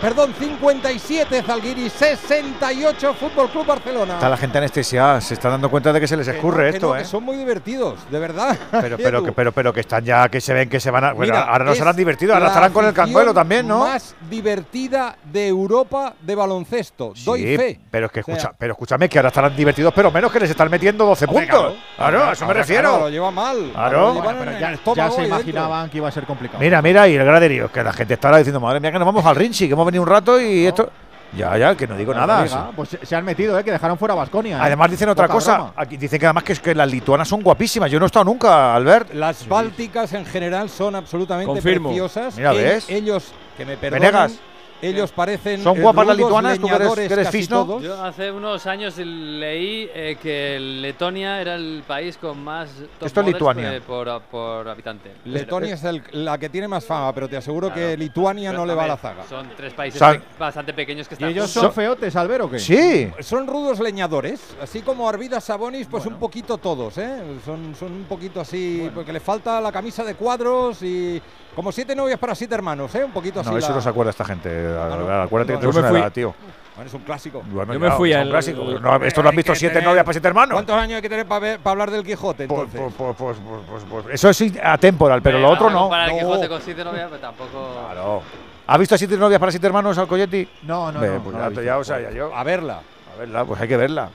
Perdón, 0.01 0.33
57 0.37 1.43
Zalguiri, 1.43 1.89
68 1.89 3.13
Fútbol 3.13 3.49
Club 3.49 3.65
Barcelona. 3.65 4.15
Está 4.15 4.29
la 4.29 4.37
gente 4.37 4.57
anestesiada, 4.57 5.21
se 5.21 5.33
está 5.33 5.49
dando 5.49 5.69
cuenta 5.69 5.93
de 5.93 5.99
que 5.99 6.07
se 6.07 6.17
les 6.17 6.27
Que 6.27 6.35
escurre 6.35 6.69
que 6.71 6.75
esto, 6.77 6.87
no, 6.89 6.95
¿eh? 6.95 6.99
que 6.99 7.05
son 7.05 7.23
muy 7.23 7.37
divertidos, 7.37 7.99
de 8.09 8.19
verdad. 8.19 8.57
Pero, 8.71 8.97
pero, 8.97 9.23
que, 9.25 9.31
pero, 9.31 9.51
pero 9.51 9.73
que 9.73 9.79
están 9.81 10.03
ya, 10.03 10.27
que 10.29 10.41
se 10.41 10.53
ven 10.53 10.69
que 10.69 10.79
se 10.79 10.91
van 10.91 11.03
a. 11.03 11.13
Bueno, 11.13 11.33
Mira, 11.33 11.45
ahora 11.45 11.65
no 11.65 11.71
es 11.71 11.77
se 11.77 11.87
han 11.87 11.95
divertido, 11.95 12.33
ahora 12.33 12.47
estarán 12.47 12.73
con 12.73 12.85
el 12.85 12.93
canguelo 12.93 13.33
también, 13.33 13.67
¿no? 13.67 13.79
Más 13.79 14.15
divertida 14.29 15.15
de 15.23 15.47
Europa 15.47 16.13
de 16.21 16.35
baloncesto. 16.35 17.13
Doy 17.23 17.41
Sí, 17.43 17.57
fe. 17.57 17.79
pero 17.89 18.07
es 18.07 18.11
que 18.11 18.19
O 18.21 18.23
sea, 18.23 18.35
escucha, 18.35 18.55
pero 18.57 18.73
escúchame 18.73 19.07
que 19.09 19.19
ahora 19.19 19.29
estarán 19.29 19.55
divertidos, 19.55 19.93
pero 19.95 20.11
menos 20.11 20.31
que 20.31 20.39
les 20.39 20.49
están 20.49 20.69
metiendo 20.69 21.05
12 21.05 21.25
Hombre, 21.25 21.47
puntos. 21.47 21.73
Claro, 21.95 22.23
a 22.25 22.31
eso 22.33 22.45
me 22.45 22.53
refiero. 22.53 22.81
claro, 22.89 22.99
lo 23.05 23.09
lleva 23.09 23.31
mal. 23.31 23.71
Claro. 23.73 23.99
Lo 23.99 24.13
llevan 24.13 24.23
Bueno, 24.23 24.39
pero 24.39 24.51
en 24.51 24.59
ya, 24.59 24.67
se 25.11 25.21
dentro. 25.21 25.25
imaginaban 25.25 25.89
que 25.89 25.97
iba 25.97 26.07
a 26.07 26.11
ser 26.11 26.25
complicado. 26.25 26.59
Mira, 26.59 26.81
mira, 26.81 27.07
y 27.07 27.15
el 27.15 27.23
graderío, 27.25 27.71
que 27.71 27.83
la 27.83 27.93
gente 27.93 28.15
está 28.15 28.27
ahora 28.29 28.39
diciendo, 28.39 28.59
madre 28.59 28.79
mía, 28.79 28.91
que 28.91 28.99
nos 28.99 29.05
vamos 29.05 29.25
al 29.25 29.35
Rinchi, 29.37 29.67
que 29.67 29.73
hemos 29.73 29.85
venido 29.85 30.03
un 30.03 30.09
rato 30.09 30.39
y 30.41 30.65
esto. 30.65 30.89
Ya, 31.35 31.57
ya, 31.57 31.75
que 31.75 31.85
no 31.87 31.97
digo 31.97 32.13
La 32.13 32.25
nada. 32.25 32.43
Liga, 32.45 32.71
Pues 32.73 32.97
se- 33.03 33.15
han 33.15 33.25
metido, 33.25 33.59
¿eh? 33.59 33.63
Que 33.63 33.71
dejaron 33.71 33.97
fuera 33.97 34.13
a 34.13 34.17
Basconia. 34.17 34.63
Además 34.63 34.89
dicen 34.89 35.09
otra 35.09 35.27
cosa, 35.27 35.73
aquí 35.75 35.97
dicen 35.97 36.19
que 36.19 36.25
además 36.25 36.43
que, 36.45 36.53
es 36.53 36.59
que 36.61 36.73
las 36.73 36.89
lituanas 36.89 37.27
son 37.27 37.41
guapísimas. 37.41 37.91
Yo 37.91 37.99
no 37.99 38.05
he 38.05 38.07
estado 38.07 38.23
nunca, 38.23 38.73
Albert. 38.73 39.13
Las 39.13 39.45
bálticas 39.47 40.13
en 40.13 40.25
general 40.25 40.69
son 40.69 40.95
absolutamente 40.95 41.51
Confirmo. 41.51 41.89
preciosas. 41.89 42.37
Mira, 42.37 42.53
¿ves? 42.53 42.89
Ellos, 42.89 43.33
que 43.57 43.65
me 43.65 43.75
perdonen, 43.75 44.01
Venegas. 44.09 44.39
Ellos 44.81 45.11
parecen 45.11 45.61
¿Son 45.63 45.77
eh, 45.77 45.81
guapas 45.81 46.07
las 46.07 46.17
lituanas? 46.17 46.59
¿Tú 46.59 46.67
eres- 46.67 47.11
eres 47.11 47.29
fisno? 47.29 47.79
Yo 47.81 48.01
hace 48.03 48.31
unos 48.31 48.65
años 48.67 48.97
leí 48.97 49.89
eh, 49.93 50.17
que 50.21 50.59
Letonia 50.59 51.41
era 51.41 51.55
el 51.55 51.83
país 51.87 52.17
con 52.17 52.43
más 52.43 52.69
top 52.99 53.07
Esto 53.07 53.21
es 53.21 53.27
Lituania. 53.27 53.75
eh, 53.75 53.81
por, 53.81 54.21
por 54.23 54.67
habitante. 54.67 55.11
Letonia 55.25 55.73
es 55.75 55.83
el- 55.83 56.03
la 56.11 56.37
que 56.37 56.49
tiene 56.49 56.67
más 56.67 56.85
fama, 56.85 57.13
pero 57.13 57.27
te 57.27 57.37
aseguro 57.37 57.73
que 57.73 57.97
Lituania 57.97 58.53
no 58.53 58.65
le 58.65 58.73
va 58.73 58.83
a 58.83 58.87
la 58.87 58.97
zaga. 58.97 59.23
Son 59.27 59.49
tres 59.55 59.73
países 59.73 60.01
bastante 60.37 60.73
pequeños 60.73 61.07
que 61.07 61.13
¿Y 61.13 61.17
están 61.17 61.29
ellos 61.29 61.45
juntos. 61.45 61.63
son 61.63 61.73
feotes, 61.73 62.15
Albert, 62.15 62.43
o 62.43 62.49
qué? 62.51 62.59
Sí. 62.59 63.11
Son 63.21 63.47
rudos 63.47 63.79
leñadores, 63.79 64.55
así 64.61 64.81
como 64.81 65.07
Arvidas 65.09 65.43
Sabonis, 65.43 65.87
pues 65.87 66.05
un 66.05 66.15
poquito 66.15 66.57
todos, 66.57 66.97
¿eh? 66.97 67.17
Son, 67.45 67.75
son 67.75 67.91
un 67.91 68.03
poquito 68.05 68.41
así, 68.41 68.89
porque 68.93 69.11
le 69.13 69.19
falta 69.19 69.59
la 69.61 69.71
camisa 69.71 70.03
de 70.03 70.15
cuadros 70.15 70.81
y 70.83 71.21
como 71.57 71.71
siete 71.71 71.95
novias 71.95 72.19
para 72.19 72.35
siete 72.35 72.53
hermanos, 72.53 72.93
¿eh? 72.93 73.03
Un 73.03 73.11
poquito 73.11 73.39
así. 73.39 73.49
No, 73.49 73.57
eso 73.57 73.69
la- 73.69 73.75
no 73.77 73.81
se 73.81 73.89
acuerda 73.89 74.11
esta 74.11 74.23
gente. 74.23 74.47
no. 74.49 75.21
Acuérdate 75.23 75.53
que 75.53 75.53
No, 75.55 75.59
tenemos 75.59 75.63
yo 75.63 75.71
me 75.73 75.79
una 75.79 75.89
fui- 75.89 75.99
edad, 75.99 76.11
tío. 76.11 76.35
Bueno, 76.75 76.87
es 76.89 76.93
un 76.93 77.01
clásico. 77.01 77.41
Bueno, 77.49 77.73
Yo 77.73 77.79
me 77.79 77.89
fui 77.93 78.11
es 78.11 78.15
un 78.17 78.21
al- 78.21 78.29
clásico. 78.29 78.63
No, 78.63 78.95
esto 79.03 79.23
lo 79.23 79.29
han 79.29 79.35
visto 79.35 79.53
que 79.53 79.57
siete 79.59 79.73
tener- 79.73 79.89
novias 79.89 80.05
para 80.05 80.13
siete 80.13 80.27
hermanos. 80.27 80.53
¿Cuántos 80.53 80.75
años 80.77 80.95
hay 80.97 81.01
que 81.01 81.09
tener 81.09 81.25
para 81.25 81.57
hablar 81.65 81.89
del 81.89 82.03
Quijote, 82.05 82.43
entonces? 82.43 82.79
Pues, 82.79 82.93
pues, 82.95 83.15
pues, 83.17 83.37
pues, 83.67 83.83
pues, 83.89 84.05
eso 84.13 84.29
es 84.29 84.43
atemporal, 84.63 85.23
pero 85.23 85.39
lo 85.39 85.49
otro 85.49 85.71
no. 85.71 85.89
Para 85.89 86.05
el. 86.05 86.11
Quijote 86.19 86.47
con 86.47 86.61
siete 86.61 86.83
novias, 86.83 87.09
pues 87.09 87.19
tampoco. 87.19 87.73
Claro. 87.87 88.21
¿Has 88.67 88.79
visto 88.79 88.93
a 88.93 88.97
siete 88.99 89.17
novias 89.17 89.39
para 89.39 89.51
siete 89.51 89.65
hermanos 89.65 89.97
al 89.97 90.07
Coyetti? 90.07 90.47
No, 90.63 90.91
no, 90.91 90.99
Ve, 90.99 91.19
pues 91.23 91.35
no 91.35 91.49
ya, 91.51 91.61
ya, 91.63 91.77
o 91.79 91.83
sea, 91.83 91.99
ya 91.99 92.11
yo. 92.11 92.35
A 92.35 92.43
verla. 92.43 92.81
A 93.15 93.19
verla, 93.19 93.43
pues 93.45 93.59
hay 93.59 93.67
que 93.67 93.77
verla. 93.77 94.09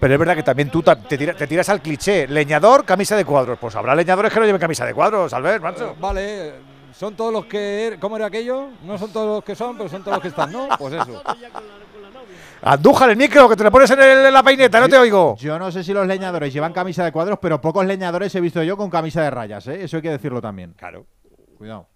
Pero 0.00 0.14
es 0.14 0.18
verdad 0.20 0.36
que 0.36 0.44
también 0.44 0.70
tú 0.70 0.80
te, 0.80 0.94
tira- 1.18 1.34
te 1.34 1.46
tiras 1.48 1.68
al 1.68 1.82
cliché. 1.82 2.28
Leñador, 2.28 2.84
camisa 2.84 3.16
de 3.16 3.24
cuadros. 3.24 3.58
Pues 3.58 3.74
habrá 3.74 3.96
leñadores 3.96 4.32
que 4.32 4.38
no 4.38 4.46
lleven 4.46 4.60
camisa 4.60 4.86
de 4.86 4.94
cuadros, 4.94 5.32
Albert, 5.34 5.60
macho. 5.60 5.88
Eh, 5.90 5.94
Vale, 5.98 6.52
son 6.94 7.14
todos 7.14 7.32
los 7.32 7.46
que. 7.46 7.88
er- 7.94 7.98
¿Cómo 7.98 8.16
era 8.16 8.26
aquello? 8.26 8.68
No 8.84 8.98
son 8.98 9.12
todos 9.12 9.36
los 9.36 9.44
que 9.44 9.54
son, 9.54 9.76
pero 9.76 9.88
son 9.88 10.02
todos 10.02 10.16
los 10.16 10.22
que 10.22 10.28
están, 10.28 10.52
¿no? 10.52 10.68
Pues 10.78 10.94
eso. 10.94 11.22
Andújar 12.62 13.10
el 13.10 13.16
micro, 13.16 13.48
que 13.48 13.54
te 13.56 13.62
lo 13.64 13.70
pones 13.70 13.90
en, 13.92 14.00
el- 14.00 14.26
en 14.26 14.32
la 14.34 14.42
peineta, 14.42 14.80
no 14.80 14.88
te 14.88 14.98
oigo. 14.98 15.36
Yo 15.36 15.58
no 15.58 15.70
sé 15.70 15.84
si 15.84 15.92
los 15.92 16.06
leñadores 16.06 16.52
llevan 16.52 16.72
camisa 16.72 17.04
de 17.04 17.12
cuadros, 17.12 17.38
pero 17.40 17.60
pocos 17.60 17.86
leñadores 17.86 18.34
he 18.34 18.40
visto 18.40 18.62
yo 18.62 18.76
con 18.76 18.90
camisa 18.90 19.22
de 19.22 19.30
rayas, 19.30 19.66
¿eh? 19.68 19.84
Eso 19.84 19.96
hay 19.96 20.02
que 20.02 20.10
decirlo 20.10 20.40
también. 20.40 20.74
Claro. 20.76 21.06
Cuidado. 21.56 21.86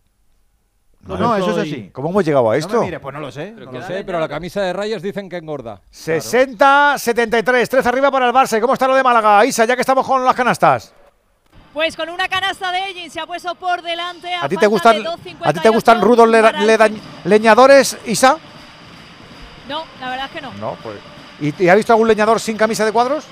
No, 1.05 1.17
No, 1.17 1.37
eso 1.37 1.51
es 1.51 1.59
así. 1.59 1.91
¿Cómo 1.93 2.11
hemos 2.11 2.25
llegado 2.25 2.49
a 2.49 2.53
No 2.53 2.59
esto? 2.59 2.79
me 2.79 2.85
mires, 2.87 3.01
pues 3.01 3.13
no 3.13 3.19
lo 3.21 3.33
sé. 3.33 3.51
No 3.51 3.73
lo 3.73 3.83
sé, 3.83 4.05
pero 4.05 4.21
la 4.21 4.29
camisa 4.29 4.63
de 4.63 4.73
rayas 4.73 5.03
dicen 5.03 5.29
que 5.29 5.37
engorda. 5.39 5.81
60-73, 5.91 7.69
13 7.69 7.89
arriba 7.89 8.09
para 8.13 8.29
el 8.29 8.33
Barça. 8.33 8.57
¿Y 8.57 8.61
¿Cómo 8.61 8.75
está 8.75 8.87
lo 8.87 8.95
de 8.95 9.03
Málaga? 9.03 9.45
Isa, 9.45 9.65
ya 9.65 9.75
que 9.75 9.81
estamos 9.81 10.07
con 10.07 10.25
las 10.25 10.37
canastas. 10.37 10.95
Pues 11.73 11.97
con 11.97 12.09
una 12.11 12.29
canasta 12.29 12.71
de 12.71 12.91
Ellin 12.91 13.11
se 13.11 13.19
ha 13.21 13.27
puesto 13.27 13.55
por 13.55 13.81
delante. 13.83 14.33
¿A 14.35 14.47
ti 14.49 14.57
te 14.59 14.67
gustan, 14.67 14.97
¿a 15.43 15.53
ti 15.55 15.61
te 15.61 15.69
gustan 15.71 16.01
2.58 16.01 16.03
rudos 16.03 16.29
le- 16.29 16.43
le- 16.79 16.91
leñadores, 17.25 17.97
Isa? 18.05 18.37
No, 19.69 19.85
la 20.01 20.11
verdad 20.11 20.27
es 20.27 20.33
que 20.33 20.41
no. 20.43 20.53
No, 20.55 20.77
pues. 20.83 20.97
¿Y, 21.41 21.65
y 21.65 21.69
ha 21.71 21.75
visto 21.75 21.93
algún 21.95 22.09
leñador 22.09 22.41
sin 22.41 22.59
camisa 22.59 22.85
de 22.85 22.93
cuadros? 22.93 23.25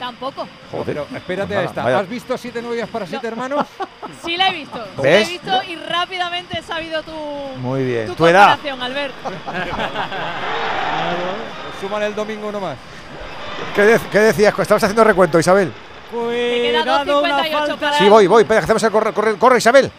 Tampoco. 0.00 0.48
Joder. 0.72 0.84
Pero 0.86 1.06
espérate 1.16 1.54
Pues 1.54 1.66
a 1.66 1.70
esta. 1.70 1.98
¿Has 2.00 2.08
visto 2.08 2.36
siete 2.36 2.60
novias 2.60 2.88
para 2.88 3.06
siete 3.06 3.26
hermanos? 3.28 3.66
Sí 4.24 4.36
la 4.36 4.48
he 4.48 4.52
visto. 4.52 4.84
Sí 4.96 5.02
¿Ves? 5.02 5.26
la 5.26 5.28
he 5.28 5.32
visto 5.38 5.62
y 5.70 5.76
rápidamente 5.76 6.58
he 6.58 6.62
sabido 6.62 7.02
tu, 7.04 7.12
Muy 7.58 7.84
bien. 7.84 8.06
tu 8.08 8.14
Tu 8.16 8.26
edad. 8.26 8.58
Albert. 8.80 9.14
Suman 11.80 12.02
el 12.02 12.14
domingo 12.14 12.48
uno 12.48 12.60
más. 12.60 12.76
¿Qué, 13.74 13.82
de- 13.82 14.00
qué 14.10 14.18
decías? 14.18 14.58
Estabas 14.58 14.82
haciendo 14.82 15.04
recuento, 15.04 15.38
Isabel. 15.38 15.72
Cuidado, 16.12 17.20
una 17.20 17.40
2.58 17.40 17.78
para 17.78 17.98
Sí, 17.98 18.08
voy, 18.08 18.26
voy. 18.26 18.44
Hacemos 18.44 18.82
el 18.82 18.90
corre, 18.90 19.12
corre, 19.12 19.38
corre, 19.38 19.58
Isabel. 19.58 19.90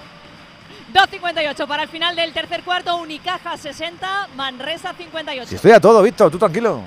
2.58 0.94 1.68
para 1.68 1.84
el 1.84 1.90
final 1.90 2.15
del 2.15 2.31
tercer 2.31 2.64
cuarto. 2.64 2.95
Unicaja 2.98 3.57
60, 3.57 4.30
Manresa 4.35 4.94
58. 4.94 5.49
Si 5.49 5.56
estoy 5.56 5.72
a 5.72 5.80
todo, 5.80 6.03
Víctor, 6.03 6.30
tú 6.31 6.38
tranquilo. 6.38 6.84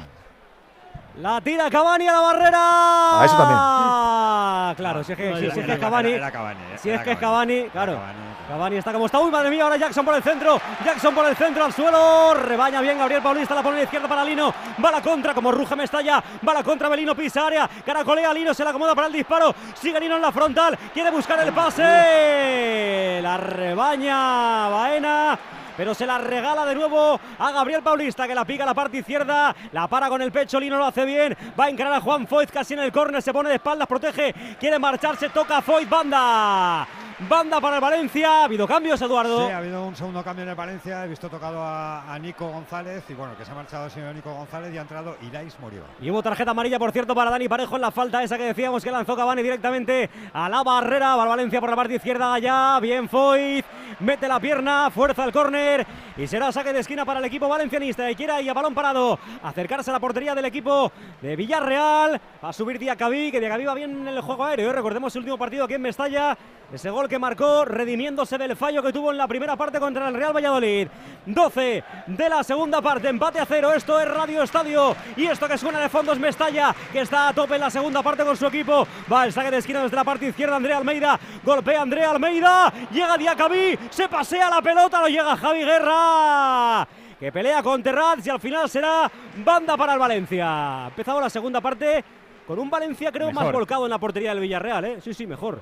La 1.21 1.41
tira 1.41 1.71
Cavani 1.71 2.07
a 2.09 2.13
la 2.13 2.21
barrera. 2.21 3.21
A 3.21 3.25
eso 3.25 3.37
también. 3.39 3.59
Ah, 3.59 4.75
claro, 4.77 5.03
si 5.03 5.13
es 5.13 5.19
que, 5.19 5.35
si- 5.35 5.41
si 5.51 5.61
es, 5.61 5.67
que 5.67 5.73
es 5.73 5.79
Cavani. 5.79 6.13
Era 6.13 6.31
Cavani, 6.31 6.61
Si 6.77 6.91
es 6.91 7.01
que 7.01 7.13
es 7.13 7.19
Cavani, 7.19 7.55
Cavani, 7.63 7.71
claro. 7.71 7.93
Cavani, 7.95 8.19
Cavani 8.49 8.77
está 8.77 8.93
como 8.93 9.07
está. 9.07 9.19
Uy, 9.21 9.31
madre 9.31 9.49
mía, 9.49 9.63
ahora 9.65 9.79
Jackson 9.79 10.05
por 10.05 10.15
el 10.15 10.23
centro. 10.23 10.61
Jackson 10.85 11.15
por 11.15 11.25
el 11.27 11.35
centro 11.35 11.65
al 11.65 11.73
suelo. 11.73 12.35
Rebaña 12.35 12.83
bien 12.83 12.99
Gabriel 12.99 13.23
Paulista, 13.23 13.55
la 13.55 13.63
pone 13.63 13.77
a 13.77 13.79
la 13.79 13.85
izquierda 13.85 14.07
para 14.09 14.25
Lino. 14.25 14.53
Va 14.85 14.91
la 14.91 15.01
contra, 15.01 15.33
como 15.33 15.51
ruge 15.51 15.75
Mestalla. 15.75 16.23
Va 16.47 16.53
la 16.53 16.63
contra, 16.63 16.89
Belino 16.91 17.15
pisa 17.15 17.47
área. 17.47 17.67
Caracolea 17.85 18.35
Lino, 18.35 18.53
se 18.53 18.63
la 18.63 18.71
acomoda 18.71 18.95
para 18.95 19.07
el 19.07 19.13
disparo. 19.15 19.55
Sigue 19.75 19.99
Lino 19.99 20.17
en 20.17 20.23
la 20.23 20.33
frontal. 20.33 20.77
Quiere 20.93 21.11
buscar 21.11 21.41
el 21.41 21.53
pase. 21.55 23.21
La 23.23 23.39
rebaña 23.39 24.69
Baena. 24.69 25.39
Pero 25.77 25.95
se 25.95 26.07
la 26.07 26.19
regala 26.19 26.65
de 26.65 26.75
nuevo 26.75 27.21
a 27.39 27.53
Gabriel 27.53 27.83
Paulista, 27.83 28.27
que 28.27 28.35
la 28.35 28.45
pica 28.45 28.63
a 28.63 28.67
la 28.67 28.75
parte 28.75 28.99
izquierda. 28.99 29.55
La 29.73 29.87
para 29.89 30.09
con 30.09 30.23
el 30.23 30.33
pecho, 30.33 30.59
Lino 30.59 30.79
lo 30.79 30.87
hace 30.87 31.05
bien. 31.05 31.37
Va 31.59 31.67
a 31.67 31.69
encarar 31.69 31.93
a 31.93 32.01
Juan 32.01 32.27
Foyt 32.27 32.51
casi 32.51 32.75
en 32.75 32.81
el 32.81 32.93
córner. 32.93 33.23
Se 33.23 33.33
pone 33.33 33.49
de 33.49 33.57
espaldas, 33.57 33.87
protege. 33.87 34.35
Quiere 34.59 34.79
marcharse, 34.79 35.29
toca 35.29 35.59
a 35.59 35.63
Foyt, 35.63 35.89
banda. 35.89 36.87
Banda 37.19 37.61
para 37.63 37.77
el 37.77 37.81
Valencia. 37.81 38.43
Ha 38.43 38.45
habido 38.45 38.67
cambios, 38.67 39.01
Eduardo. 39.01 39.47
Sí, 39.47 39.53
ha 39.53 39.59
habido 39.59 39.85
un 39.87 39.97
segundo 39.97 40.23
cambio 40.23 40.43
en 40.43 40.51
el 40.51 40.55
Valencia. 40.55 41.05
He 41.05 41.09
visto 41.09 41.31
tocado 41.31 41.63
a, 41.63 42.13
a 42.13 42.19
Nico 42.19 42.47
González 42.49 43.05
y 43.09 43.15
bueno, 43.15 43.35
que 43.39 43.45
se 43.45 43.53
ha 43.53 43.55
marchado 43.55 43.87
el 43.87 43.91
señor 43.91 44.15
Nico 44.15 44.33
González 44.35 44.75
y 44.75 44.79
ha 44.79 44.83
entrado 44.83 45.17
Ilais 45.23 45.59
Moriba. 45.61 45.87
Y 46.01 46.11
hubo 46.11 46.23
tarjeta 46.23 46.51
amarilla, 46.51 46.79
por 46.79 46.93
cierto, 46.93 47.15
para 47.15 47.31
Dani 47.31 47.49
Parejo 47.49 47.77
en 47.77 47.83
la 47.83 47.91
falta 47.91 48.23
esa 48.23 48.37
que 48.37 48.45
decíamos 48.45 48.85
que 48.85 48.91
lanzó 48.91 49.17
Cavani 49.17 49.43
directamente 49.43 50.11
a 50.33 50.49
la 50.51 50.63
barrera. 50.63 51.15
El 51.15 51.29
Valencia 51.29 51.59
por 51.59 51.71
la 51.71 51.77
parte 51.77 51.95
izquierda 51.95 52.35
allá. 52.35 52.79
Bien 52.81 53.09
Foyt. 53.09 53.65
Mete 54.01 54.29
la 54.29 54.41
pierna, 54.41 54.91
fuerza 54.91 55.25
el 55.25 55.33
córner. 55.33 55.87
Y 56.17 56.27
será 56.27 56.53
saque 56.53 56.73
de 56.73 56.81
esquina 56.81 57.05
para 57.05 57.21
el 57.21 57.25
equipo 57.25 57.49
valencianista. 57.49 58.11
Y 58.11 58.15
quiera 58.15 58.41
y 58.41 58.49
a 58.49 58.55
balón 58.55 58.75
parado. 58.75 59.19
Acercarse 59.43 59.91
a 59.91 59.95
la 59.95 60.01
portería 60.01 60.35
del 60.35 60.45
equipo 60.45 60.91
de 61.23 61.37
Villarreal. 61.37 62.21
Va 62.43 62.49
a 62.49 62.53
subir 62.53 62.79
Diacabí, 62.79 63.31
que 63.31 63.41
Diacabí 63.41 63.65
va 63.65 63.75
bien 63.75 64.07
en 64.07 64.09
el 64.09 64.21
juego 64.21 64.45
aéreo. 64.45 64.71
¿eh? 64.71 64.73
Recordemos 64.73 65.15
el 65.15 65.21
último 65.21 65.39
partido 65.39 65.65
aquí 65.65 65.75
en 65.75 65.83
Mestalla. 65.83 66.37
Ese 66.73 66.91
gol 66.91 67.09
que 67.09 67.19
marcó, 67.19 67.65
redimiéndose 67.65 68.39
del 68.39 68.57
fallo 68.57 68.83
que 68.83 68.93
tuvo 68.93 69.13
en 69.13 69.19
la 69.19 69.29
primera 69.29 69.55
parte 69.55 69.79
contra 69.79 70.09
el 70.09 70.15
Real 70.15 70.35
Valladolid. 70.35 70.89
12 71.25 71.85
de 72.09 72.29
la 72.29 72.43
segunda 72.43 72.83
parte, 72.83 73.09
empate 73.09 73.39
a 73.39 73.47
cero. 73.47 73.73
Esto 73.73 74.01
es 74.01 74.09
Radio 74.09 74.43
Estadio. 74.43 74.97
Y 75.17 75.27
esto 75.27 75.47
que 75.47 75.59
suena 75.59 75.79
de 75.79 75.89
fondo 75.89 76.13
es 76.13 76.19
Mestalla, 76.19 76.75
que 76.93 77.03
está 77.03 77.29
a 77.29 77.33
tope 77.33 77.55
en 77.55 77.61
la 77.61 77.71
segunda 77.71 78.03
parte 78.03 78.25
con 78.25 78.37
su 78.37 78.47
equipo. 78.47 78.87
Va 79.11 79.27
el 79.27 79.33
saque 79.33 79.53
de 79.53 79.59
esquina 79.59 79.83
desde 79.83 79.95
la 79.95 80.03
parte 80.03 80.27
izquierda, 80.27 80.57
Andrea 80.57 80.79
Almeida. 80.79 81.21
Golpea 81.45 81.83
Andrea 81.83 82.11
Almeida. 82.11 82.73
Llega 82.91 83.17
Diacabí, 83.17 83.76
se 83.91 84.09
pasea 84.09 84.51
la 84.51 84.63
pelota, 84.63 85.01
lo 85.01 85.09
llega 85.09 85.37
Javi 85.37 85.65
Guerra. 85.65 86.87
Que 87.19 87.33
pelea 87.33 87.63
con 87.63 87.83
Terraz 87.83 88.27
y 88.27 88.31
al 88.31 88.41
final 88.41 88.69
será 88.69 89.11
banda 89.45 89.77
para 89.77 89.95
el 89.95 89.99
Valencia. 89.99 90.87
Empezado 90.89 91.21
la 91.21 91.31
segunda 91.31 91.61
parte 91.61 92.05
con 92.47 92.59
un 92.59 92.69
Valencia, 92.69 93.11
creo, 93.11 93.33
más 93.33 93.51
volcado 93.53 93.85
en 93.87 93.91
la 93.91 93.99
portería 93.99 94.31
del 94.31 94.41
Villarreal, 94.41 94.85
¿eh? 94.85 95.01
Sí, 95.01 95.15
sí, 95.15 95.27
mejor. 95.27 95.61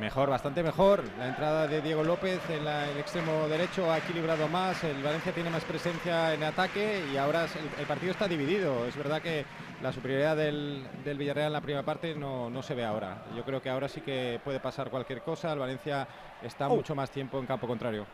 Mejor, 0.00 0.30
bastante 0.30 0.62
mejor. 0.62 1.02
La 1.18 1.26
entrada 1.28 1.66
de 1.66 1.82
Diego 1.82 2.02
López 2.02 2.40
en 2.48 2.64
la- 2.64 2.88
el 2.88 2.96
extremo 2.98 3.46
derecho 3.48 3.90
ha 3.92 3.98
equilibrado 3.98 4.48
más. 4.48 4.82
El 4.84 5.02
Valencia 5.02 5.32
tiene 5.32 5.50
más 5.50 5.64
presencia 5.64 6.32
en 6.32 6.42
ataque 6.44 7.02
y 7.12 7.16
ahora 7.18 7.44
el, 7.44 7.80
el 7.80 7.86
partido 7.86 8.12
está 8.12 8.26
dividido. 8.26 8.86
Es 8.86 8.96
verdad 8.96 9.20
que 9.20 9.44
la 9.82 9.92
superioridad 9.92 10.36
del, 10.36 10.86
del 11.04 11.18
Villarreal 11.18 11.48
en 11.48 11.52
la 11.54 11.60
primera 11.60 11.84
parte 11.84 12.14
no, 12.14 12.48
no 12.48 12.62
se 12.62 12.74
ve 12.74 12.84
ahora. 12.84 13.24
Yo 13.36 13.42
creo 13.44 13.60
que 13.60 13.68
ahora 13.68 13.88
sí 13.88 14.00
que 14.00 14.40
puede 14.44 14.60
pasar 14.60 14.90
cualquier 14.90 15.22
cosa. 15.22 15.52
El 15.52 15.58
Valencia 15.58 16.06
está 16.42 16.68
Oh. 16.68 16.76
mucho 16.76 16.94
más 16.94 17.10
tiempo 17.10 17.38
en 17.38 17.46
campo 17.46 17.66
contrario. 17.66 18.06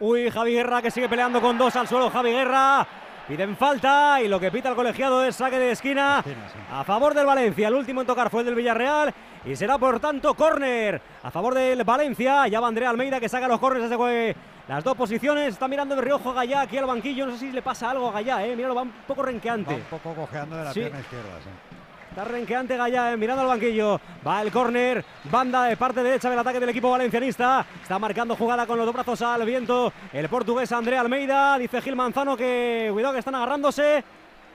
Uy, 0.00 0.30
Javi 0.30 0.52
Guerra 0.54 0.82
que 0.82 0.90
sigue 0.90 1.08
peleando 1.08 1.40
con 1.40 1.56
dos 1.56 1.76
al 1.76 1.86
suelo. 1.86 2.10
Javi 2.10 2.32
Guerra 2.32 2.86
Piden 3.28 3.56
falta 3.56 4.20
y 4.20 4.28
lo 4.28 4.38
que 4.40 4.50
pita 4.50 4.68
el 4.68 4.74
colegiado 4.74 5.24
es 5.24 5.36
saque 5.36 5.58
de 5.58 5.70
esquina 5.70 6.24
a 6.70 6.84
favor 6.84 7.14
del 7.14 7.24
Valencia. 7.24 7.68
El 7.68 7.74
último 7.74 8.00
en 8.00 8.06
tocar 8.06 8.30
fue 8.30 8.40
el 8.40 8.46
del 8.46 8.54
Villarreal 8.56 9.14
y 9.44 9.54
será 9.56 9.78
por 9.78 10.00
tanto 10.00 10.34
córner 10.34 11.00
a 11.22 11.30
favor 11.30 11.54
del 11.54 11.84
Valencia. 11.84 12.46
Ya 12.48 12.60
va 12.60 12.68
Andrea 12.68 12.90
Almeida 12.90 13.20
que 13.20 13.28
saca 13.28 13.46
los 13.48 13.60
córneres 13.60 13.88
desde 13.88 14.36
las 14.68 14.82
dos 14.84 14.96
posiciones. 14.96 15.48
Está 15.54 15.68
mirando 15.68 15.94
de 15.94 16.02
riojo 16.02 16.32
Gallá 16.34 16.62
aquí 16.62 16.76
al 16.78 16.86
banquillo. 16.86 17.24
No 17.26 17.32
sé 17.32 17.38
si 17.38 17.52
le 17.52 17.62
pasa 17.62 17.90
algo 17.90 18.08
a 18.08 18.12
Gallá, 18.12 18.44
eh. 18.44 18.56
Míralo, 18.56 18.74
va 18.74 18.82
un 18.82 18.92
poco 19.06 19.22
renqueante. 19.22 19.70
Va 19.72 19.76
un 19.76 19.82
poco 20.00 20.14
cojeando 20.14 20.56
de 20.56 20.64
la 20.64 20.72
Sí. 20.72 20.80
pierna 20.80 21.00
izquierda. 21.00 21.28
sí. 21.42 21.71
Está 22.12 22.24
renqueante 22.24 22.76
Gallá, 22.76 23.12
eh, 23.12 23.16
mirando 23.16 23.40
al 23.42 23.48
banquillo. 23.48 23.98
Va 24.26 24.42
el 24.42 24.52
córner, 24.52 25.02
banda 25.30 25.64
de 25.64 25.78
parte 25.78 26.02
derecha 26.02 26.28
del 26.28 26.38
ataque 26.38 26.60
del 26.60 26.68
equipo 26.68 26.90
valencianista. 26.90 27.64
Está 27.82 27.98
marcando 27.98 28.36
jugada 28.36 28.66
con 28.66 28.76
los 28.76 28.84
dos 28.84 28.94
brazos 28.94 29.22
al 29.22 29.46
viento. 29.46 29.90
El 30.12 30.28
portugués 30.28 30.70
Andrea 30.72 31.00
Almeida. 31.00 31.56
Dice 31.56 31.80
Gil 31.80 31.96
Manzano 31.96 32.36
que 32.36 32.90
cuidado 32.92 33.14
que 33.14 33.20
están 33.20 33.34
agarrándose. 33.34 34.04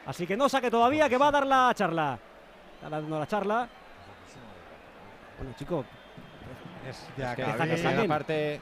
Así 0.05 0.27
que 0.27 0.38
no 0.38 0.47
saque 0.47 0.69
todavía, 0.69 1.09
que 1.09 1.17
va 1.17 1.29
a 1.29 1.31
dar 1.31 1.47
la 1.47 1.71
charla. 1.73 2.19
Está 2.75 2.89
dando 2.89 3.19
la 3.19 3.25
charla. 3.27 3.67
Bueno, 5.39 5.53
chico. 5.57 5.84
Es 6.88 6.95
Es 7.17 7.35
que, 7.35 7.43
que 7.43 7.77
saquen. 7.77 7.99
aparte, 8.05 8.61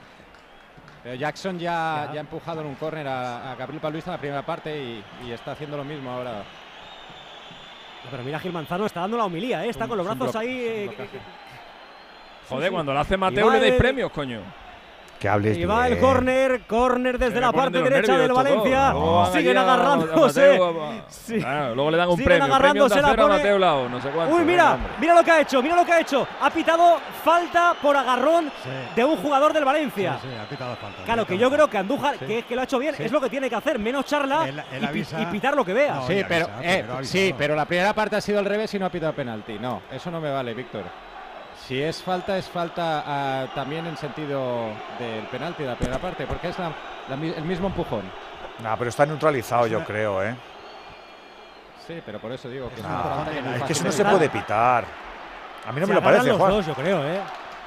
pero 1.03 1.15
Jackson 1.15 1.59
ya, 1.59 2.05
Ya. 2.07 2.13
ya 2.13 2.17
ha 2.19 2.21
empujado 2.21 2.61
en 2.61 2.67
un 2.67 2.75
córner 2.75 3.07
a, 3.07 3.51
a 3.51 3.55
Gabriel 3.55 3.81
Paulista 3.81 4.09
en 4.11 4.15
la 4.15 4.19
primera 4.19 4.45
parte 4.45 4.75
y, 4.81 5.03
y 5.25 5.31
está 5.31 5.51
haciendo 5.51 5.75
lo 5.77 5.83
mismo 5.83 6.09
ahora. 6.09 6.43
Pero 8.11 8.23
mira, 8.23 8.39
Gil 8.39 8.51
Manzano 8.51 8.85
está 8.85 9.01
dando 9.01 9.17
la 9.17 9.25
homilía, 9.25 9.65
eh, 9.65 9.69
está 9.69 9.87
con 9.87 9.97
los 9.97 10.05
brazos 10.05 10.35
ahí. 10.35 10.59
eh, 10.61 10.89
Joder, 12.49 12.69
sí. 12.69 12.73
cuando 12.73 12.93
lo 12.93 12.99
hace 12.99 13.17
Mateo 13.17 13.49
le 13.49 13.59
dais 13.59 13.73
premios, 13.75 14.11
coño. 14.11 14.41
Que 15.19 15.29
hables 15.29 15.57
Y 15.57 15.63
va 15.65 15.87
el 15.87 15.93
bien. 15.95 16.05
córner, 16.05 16.61
córner 16.67 17.17
desde 17.17 17.35
Se 17.35 17.41
la 17.41 17.51
parte 17.53 17.77
de 17.77 17.83
derecha 17.85 18.11
nervios 18.17 18.27
del. 18.27 18.33
Valencia. 18.57 18.93
Van 18.93 19.31
Siguen 19.33 19.57
a- 19.57 19.61
agarrándose. 19.61 20.41
Mateo, 20.49 20.83
a- 20.83 20.93
Sí. 21.07 21.37
Claro, 21.39 21.73
luego 21.75 21.91
le 21.91 21.97
dan 21.97 22.09
un 22.09 22.15
Siguen 22.17 22.25
premio. 22.25 22.43
Premio 22.43 22.55
agarrándose, 22.55 22.95
de 22.95 23.01
la 23.01 23.07
acero 23.07 23.23
a 23.23 23.25
pone- 23.27 23.37
Mateo 23.37 23.57
Lao, 23.59 23.89
no 23.89 24.01
sé 24.01 24.09
cuánto. 24.09 24.35
Uy, 24.35 24.43
mira, 24.43 24.77
mira 24.99 25.15
lo 25.15 25.23
que 25.23 25.31
ha 25.31 25.39
hecho, 25.41 25.61
mira 25.63 25.75
lo 25.77 25.85
que 25.85 25.93
ha 25.93 25.99
hecho. 26.01 26.27
Ha 26.41 26.49
pitado 26.49 26.97
falta 27.23 27.75
por 27.81 27.95
agarrón 27.95 28.51
Sí. 28.63 28.69
de 28.95 29.05
un 29.05 29.15
jugador 29.17 29.53
del 29.53 29.63
Valencia. 29.65 30.19
Sí, 30.21 30.27
sí, 30.29 30.35
ha 30.35 30.47
pitado 30.49 30.75
falta. 30.75 31.03
Claro, 31.05 31.25
que 31.25 31.37
yo 31.37 31.49
creo 31.49 31.69
que 31.69 31.77
Andújar, 31.77 32.17
Sí. 32.19 32.25
que, 32.25 32.43
que 32.43 32.55
lo 32.55 32.61
ha 32.61 32.63
hecho 32.65 32.77
bien, 32.77 32.93
Sí. 32.95 33.03
es 33.03 33.11
lo 33.11 33.21
que 33.21 33.29
tiene 33.29 33.49
que 33.49 33.55
hacer, 33.55 33.79
menos 33.79 34.05
charla 34.05 34.47
Él- 34.49 34.61
él 34.73 34.83
y, 34.83 34.85
avisa- 34.85 35.21
y 35.21 35.25
pitar 35.27 35.55
lo 35.55 35.63
que 35.63 35.73
vea. 35.73 35.95
No, 35.95 36.07
sí, 36.07 36.23
pero, 36.27 36.45
avisa, 36.47 36.73
eh, 36.73 36.83
pero 36.87 37.03
sí, 37.05 37.33
pero 37.37 37.55
la 37.55 37.65
primera 37.65 37.93
parte 37.93 38.17
ha 38.17 38.21
sido 38.21 38.39
al 38.39 38.45
revés 38.45 38.73
y 38.73 38.79
no 38.79 38.85
ha 38.85 38.89
pitado 38.89 39.13
penalti. 39.13 39.57
No, 39.59 39.81
eso 39.91 40.11
no 40.11 40.19
me 40.19 40.29
vale, 40.29 40.53
Víctor. 40.53 40.83
Si 41.67 41.81
es 41.81 42.01
falta, 42.03 42.37
es 42.37 42.47
falta 42.47 43.03
ah, 43.05 43.47
también 43.55 43.87
en 43.87 43.97
sentido 43.97 44.67
del 44.99 45.23
penalti 45.31 45.63
de 45.63 45.69
la 45.69 45.75
primera 45.75 45.99
parte, 45.99 46.27
porque 46.27 46.49
es 46.49 46.59
la- 46.59 46.71
la 47.09 47.15
el 47.15 47.43
mismo 47.43 47.67
empujón. 47.67 48.03
Nah, 48.61 48.75
pero 48.77 48.89
está 48.89 49.05
neutralizado, 49.05 49.65
yo 49.67 49.83
creo, 49.83 50.23
¿eh? 50.23 50.35
Sí, 51.87 52.01
pero 52.05 52.19
por 52.19 52.31
eso 52.31 52.49
digo 52.49 52.69
que 52.69 52.75
es 52.75 52.85
una 52.85 52.99
falta 53.03 53.31
que 53.31 53.37
es 53.39 53.43
muy 53.45 53.61
que 53.61 53.73
eso 53.73 53.83
no 53.83 53.91
se 53.91 54.05
puede 54.05 54.29
pitar. 54.29 54.85
A 55.67 55.71
mí 55.71 55.79
no 55.79 55.87
Se 55.87 55.93
me 55.93 55.99
lo 55.99 55.99
agarran 56.01 56.17
parece, 56.19 56.29
los 56.29 56.37
Juan. 56.37 56.51
dos, 56.51 56.65
yo 56.67 56.73
creo, 56.75 57.03
¿eh? 57.07 57.19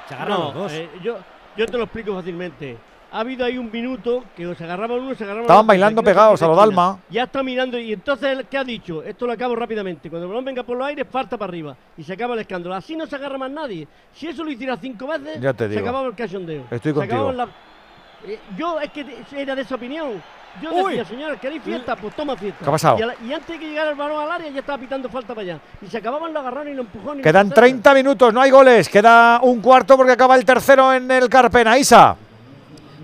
Se 0.07 0.15
agarran 0.15 0.37
No, 0.37 0.43
los 0.45 0.53
dos. 0.53 0.71
eh, 0.71 0.89
yo, 1.01 1.17
yo 1.57 1.65
te 1.65 1.77
lo 1.77 1.83
explico 1.83 2.15
fácilmente. 2.15 2.77
Ha 3.11 3.21
habido 3.21 3.43
ahí 3.43 3.57
un 3.57 3.71
minuto 3.71 4.23
que 4.37 4.53
se 4.53 4.63
agarraban 4.63 4.99
uno, 4.99 5.15
se 5.15 5.23
agarraban 5.23 5.43
Estaban 5.45 5.61
otro, 5.61 5.67
bailando 5.67 6.03
pegados 6.03 6.41
a 6.43 6.45
lo 6.45 6.51
esquina. 6.53 6.65
Dalma. 6.67 6.99
Ya 7.09 7.23
está 7.23 7.41
mirando 7.41 7.79
y 7.79 7.93
entonces, 7.93 8.45
¿qué 8.51 8.57
ha 8.57 8.63
dicho? 8.63 9.01
Esto 9.01 9.25
lo 9.25 9.33
acabo 9.33 9.55
rápidamente. 9.55 10.09
Cuando 10.11 10.25
el 10.25 10.29
balón 10.29 10.45
venga 10.45 10.61
por 10.61 10.77
los 10.77 10.85
aires, 10.85 11.07
falta 11.09 11.35
para 11.35 11.49
arriba 11.49 11.75
y 11.97 12.03
se 12.03 12.13
acaba 12.13 12.35
el 12.35 12.41
escándalo. 12.41 12.75
Así 12.75 12.95
no 12.95 13.07
se 13.07 13.15
agarra 13.15 13.39
más 13.39 13.49
nadie. 13.49 13.87
Si 14.13 14.27
eso 14.27 14.43
lo 14.43 14.51
hiciera 14.51 14.77
cinco 14.77 15.07
veces, 15.07 15.41
Ya 15.41 15.53
te 15.53 15.67
se 15.73 15.79
acababa 15.79 16.07
el 16.07 16.13
cachondeo. 16.15 16.65
Estoy 16.69 16.91
Se 16.91 16.99
contigo. 16.99 17.31
la- 17.31 17.47
Eh, 18.27 18.37
yo 18.57 18.79
es 18.81 18.91
que 18.91 19.05
era 19.37 19.55
de 19.55 19.61
esa 19.61 19.75
opinión. 19.75 20.21
Yo 20.61 20.71
Uy. 20.73 20.97
decía, 20.97 21.05
señores, 21.05 21.39
¿queréis 21.39 21.63
fiesta? 21.63 21.95
Pues 21.95 22.13
toma 22.15 22.35
fiesta. 22.35 22.59
¿Qué 22.63 22.67
ha 22.69 22.71
pasado? 22.71 22.99
Y, 22.99 23.01
a 23.01 23.05
la- 23.05 23.15
y 23.25 23.31
antes 23.33 23.47
de 23.47 23.57
que 23.59 23.69
llegara 23.69 23.91
el 23.91 23.95
balón 23.95 24.21
al 24.21 24.31
área 24.31 24.49
ya 24.51 24.59
estaba 24.59 24.77
pitando 24.77 25.07
falta 25.09 25.29
para 25.33 25.41
allá. 25.41 25.59
Y 25.81 25.87
se 25.87 25.97
acababan 25.97 26.33
los 26.33 26.41
agarrones 26.41 26.73
y 26.73 26.75
los 26.75 26.85
empujones. 26.85 27.21
y 27.21 27.23
Quedan 27.23 27.47
los 27.47 27.55
30 27.55 27.93
minutos, 27.93 28.33
no 28.33 28.41
hay 28.41 28.51
goles. 28.51 28.89
Queda 28.89 29.39
un 29.41 29.61
cuarto 29.61 29.95
porque 29.95 30.11
acaba 30.11 30.35
el 30.35 30.43
tercero 30.43 30.93
en 30.93 31.09
el 31.09 31.29
Carpena. 31.29 31.77
Isa. 31.77 32.15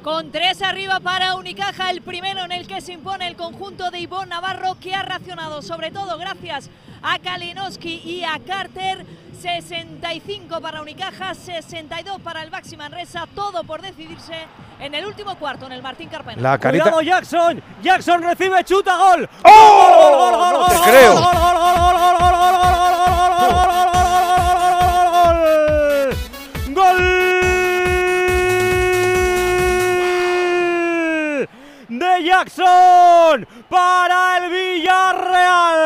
Con 0.05 0.31
tres 0.31 0.61
arriba 0.61 0.99
para 0.99 1.33
Unicaja, 1.33 1.89
el 1.89 2.03
primero 2.03 2.43
en 2.45 2.51
el 2.51 2.67
que 2.67 2.79
se 2.79 2.93
impone 2.93 3.27
el 3.27 3.35
conjunto 3.35 3.89
de 3.89 3.97
Ivonne 4.01 4.27
Navarro, 4.27 4.77
que 4.79 4.93
ha 4.93 5.01
racionado, 5.01 5.63
sobre 5.63 5.89
todo 5.89 6.19
gracias 6.19 6.69
a 7.01 7.17
Kalinowski 7.17 8.03
y 8.05 8.23
a 8.23 8.39
Carter. 8.45 9.03
65 9.41 10.61
para 10.61 10.83
Unicaja, 10.83 11.33
62 11.33 12.21
para 12.21 12.43
el 12.43 12.51
Baxi 12.51 12.77
Manresa, 12.77 13.25
todo 13.33 13.63
por 13.63 13.81
decidirse 13.81 14.45
en 14.79 14.93
el 14.93 15.07
último 15.07 15.39
cuarto 15.39 15.65
en 15.65 15.71
el 15.71 15.81
Martín 15.81 16.07
Carpena. 16.07 16.39
La 16.39 16.59
carita. 16.59 16.83
Cuidado 16.83 17.01
Jackson, 17.01 17.63
Jackson 17.81 18.21
recibe, 18.21 18.63
chuta, 18.63 18.95
gol. 18.95 19.27
¡Oh! 19.43 20.51
No 20.53 20.67
te 20.67 20.75
creo. 20.87 21.13
Gol, 21.15 21.23
gol, 21.23 21.33
gol, 21.33 21.55
gol, 21.57 21.97
gol, 21.97 22.17
gol, 22.19 22.35
gol, 22.35 22.35
gol, 22.37 22.75
gol, 22.77 23.49
gol, 23.49 23.65
gol, 23.65 24.11
gol, 25.09 25.35
gol, 26.75 26.99
gol. 26.99 27.34
De 31.99 32.23
Jackson 32.23 33.47
para 33.69 34.37
el 34.39 34.49
Villarreal. 34.51 35.85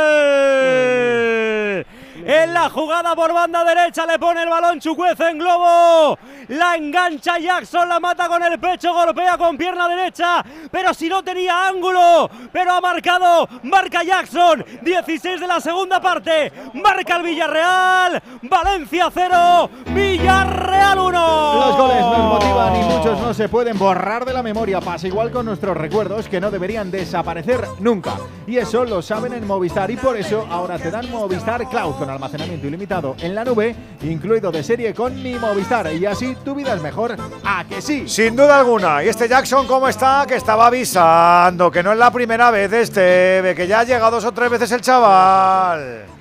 En 2.32 2.54
la 2.54 2.70
jugada 2.70 3.16
por 3.16 3.34
banda 3.34 3.64
derecha 3.64 4.06
le 4.06 4.20
pone 4.20 4.44
el 4.44 4.50
balón 4.50 4.80
Chucuece 4.80 5.32
en 5.32 5.40
globo. 5.40 6.16
La 6.50 6.76
engancha 6.76 7.40
Jackson, 7.40 7.90
la 7.90 8.00
mata 8.00 8.28
con 8.28 8.44
el 8.44 8.60
pecho, 8.60 8.94
golpea 8.94 9.36
con 9.36 9.58
pierna 9.58 9.88
derecha. 9.88 10.46
Pero 10.70 10.94
si 10.94 11.10
no 11.10 11.24
tenía 11.24 11.68
ángulo. 11.68 12.30
Pero 12.54 12.74
ha 12.74 12.82
marcado. 12.82 13.50
Marca 13.64 14.04
Jackson. 14.04 14.64
16 14.84 15.40
de 15.40 15.48
la 15.48 15.60
segunda 15.60 16.00
parte. 16.00 16.54
Marca 16.76 17.16
el 17.16 17.24
Villarreal. 17.24 18.22
Valencia 18.44 19.10
0. 19.12 19.70
Villarreal 19.88 21.00
1. 21.00 21.54
Los 21.56 21.78
goles 21.78 22.02
nos 22.02 22.20
motivan 22.20 22.76
y 22.76 22.84
muchos 22.84 23.20
no 23.20 23.34
se 23.34 23.50
pueden 23.50 23.80
borrar 23.80 24.24
de 24.26 24.34
la 24.34 24.44
memoria. 24.44 24.80
Pasa 24.82 25.08
igual 25.08 25.32
con 25.32 25.48
nuestros 25.48 25.76
recuerdos 25.76 26.30
que 26.30 26.40
no 26.40 26.52
deberían 26.52 26.92
desaparecer 26.92 27.66
nunca. 27.80 28.18
Y 28.46 28.58
eso 28.58 28.86
lo 28.86 29.02
saben 29.02 29.34
en 29.34 29.48
Movistar 29.48 29.90
y 29.90 29.98
por 29.98 30.16
eso 30.16 30.46
ahora 30.48 30.78
te 30.78 30.92
dan 30.92 31.10
Movistar 31.10 31.68
Cloud 31.68 31.96
almacenamiento 32.20 32.68
ilimitado 32.68 33.16
en 33.22 33.34
la 33.34 33.46
nube, 33.46 33.74
incluido 34.02 34.52
de 34.52 34.62
serie 34.62 34.94
con 34.94 35.22
mi 35.24 35.36
Movistar. 35.36 35.92
Y 35.94 36.06
así 36.06 36.36
tu 36.44 36.54
vida 36.54 36.74
es 36.74 36.82
mejor. 36.82 37.16
¿A 37.46 37.64
que 37.64 37.82
sí? 37.82 38.08
Sin 38.08 38.36
duda 38.36 38.60
alguna. 38.60 39.04
¿Y 39.04 39.08
este 39.08 39.30
Jackson 39.30 39.66
cómo 39.66 39.88
está? 39.88 40.26
Que 40.28 40.36
estaba 40.36 40.68
avisando 40.68 41.72
que 41.72 41.82
no 41.82 41.94
es 41.94 41.98
la 41.98 42.12
primera 42.12 42.52
vez 42.52 42.72
este, 42.74 43.54
que 43.56 43.66
ya 43.68 43.80
ha 43.80 43.84
llegado 43.86 44.12
dos 44.12 44.26
o 44.26 44.32
tres 44.34 44.50
veces 44.50 44.72
el 44.72 44.82
chaval. 44.82 46.19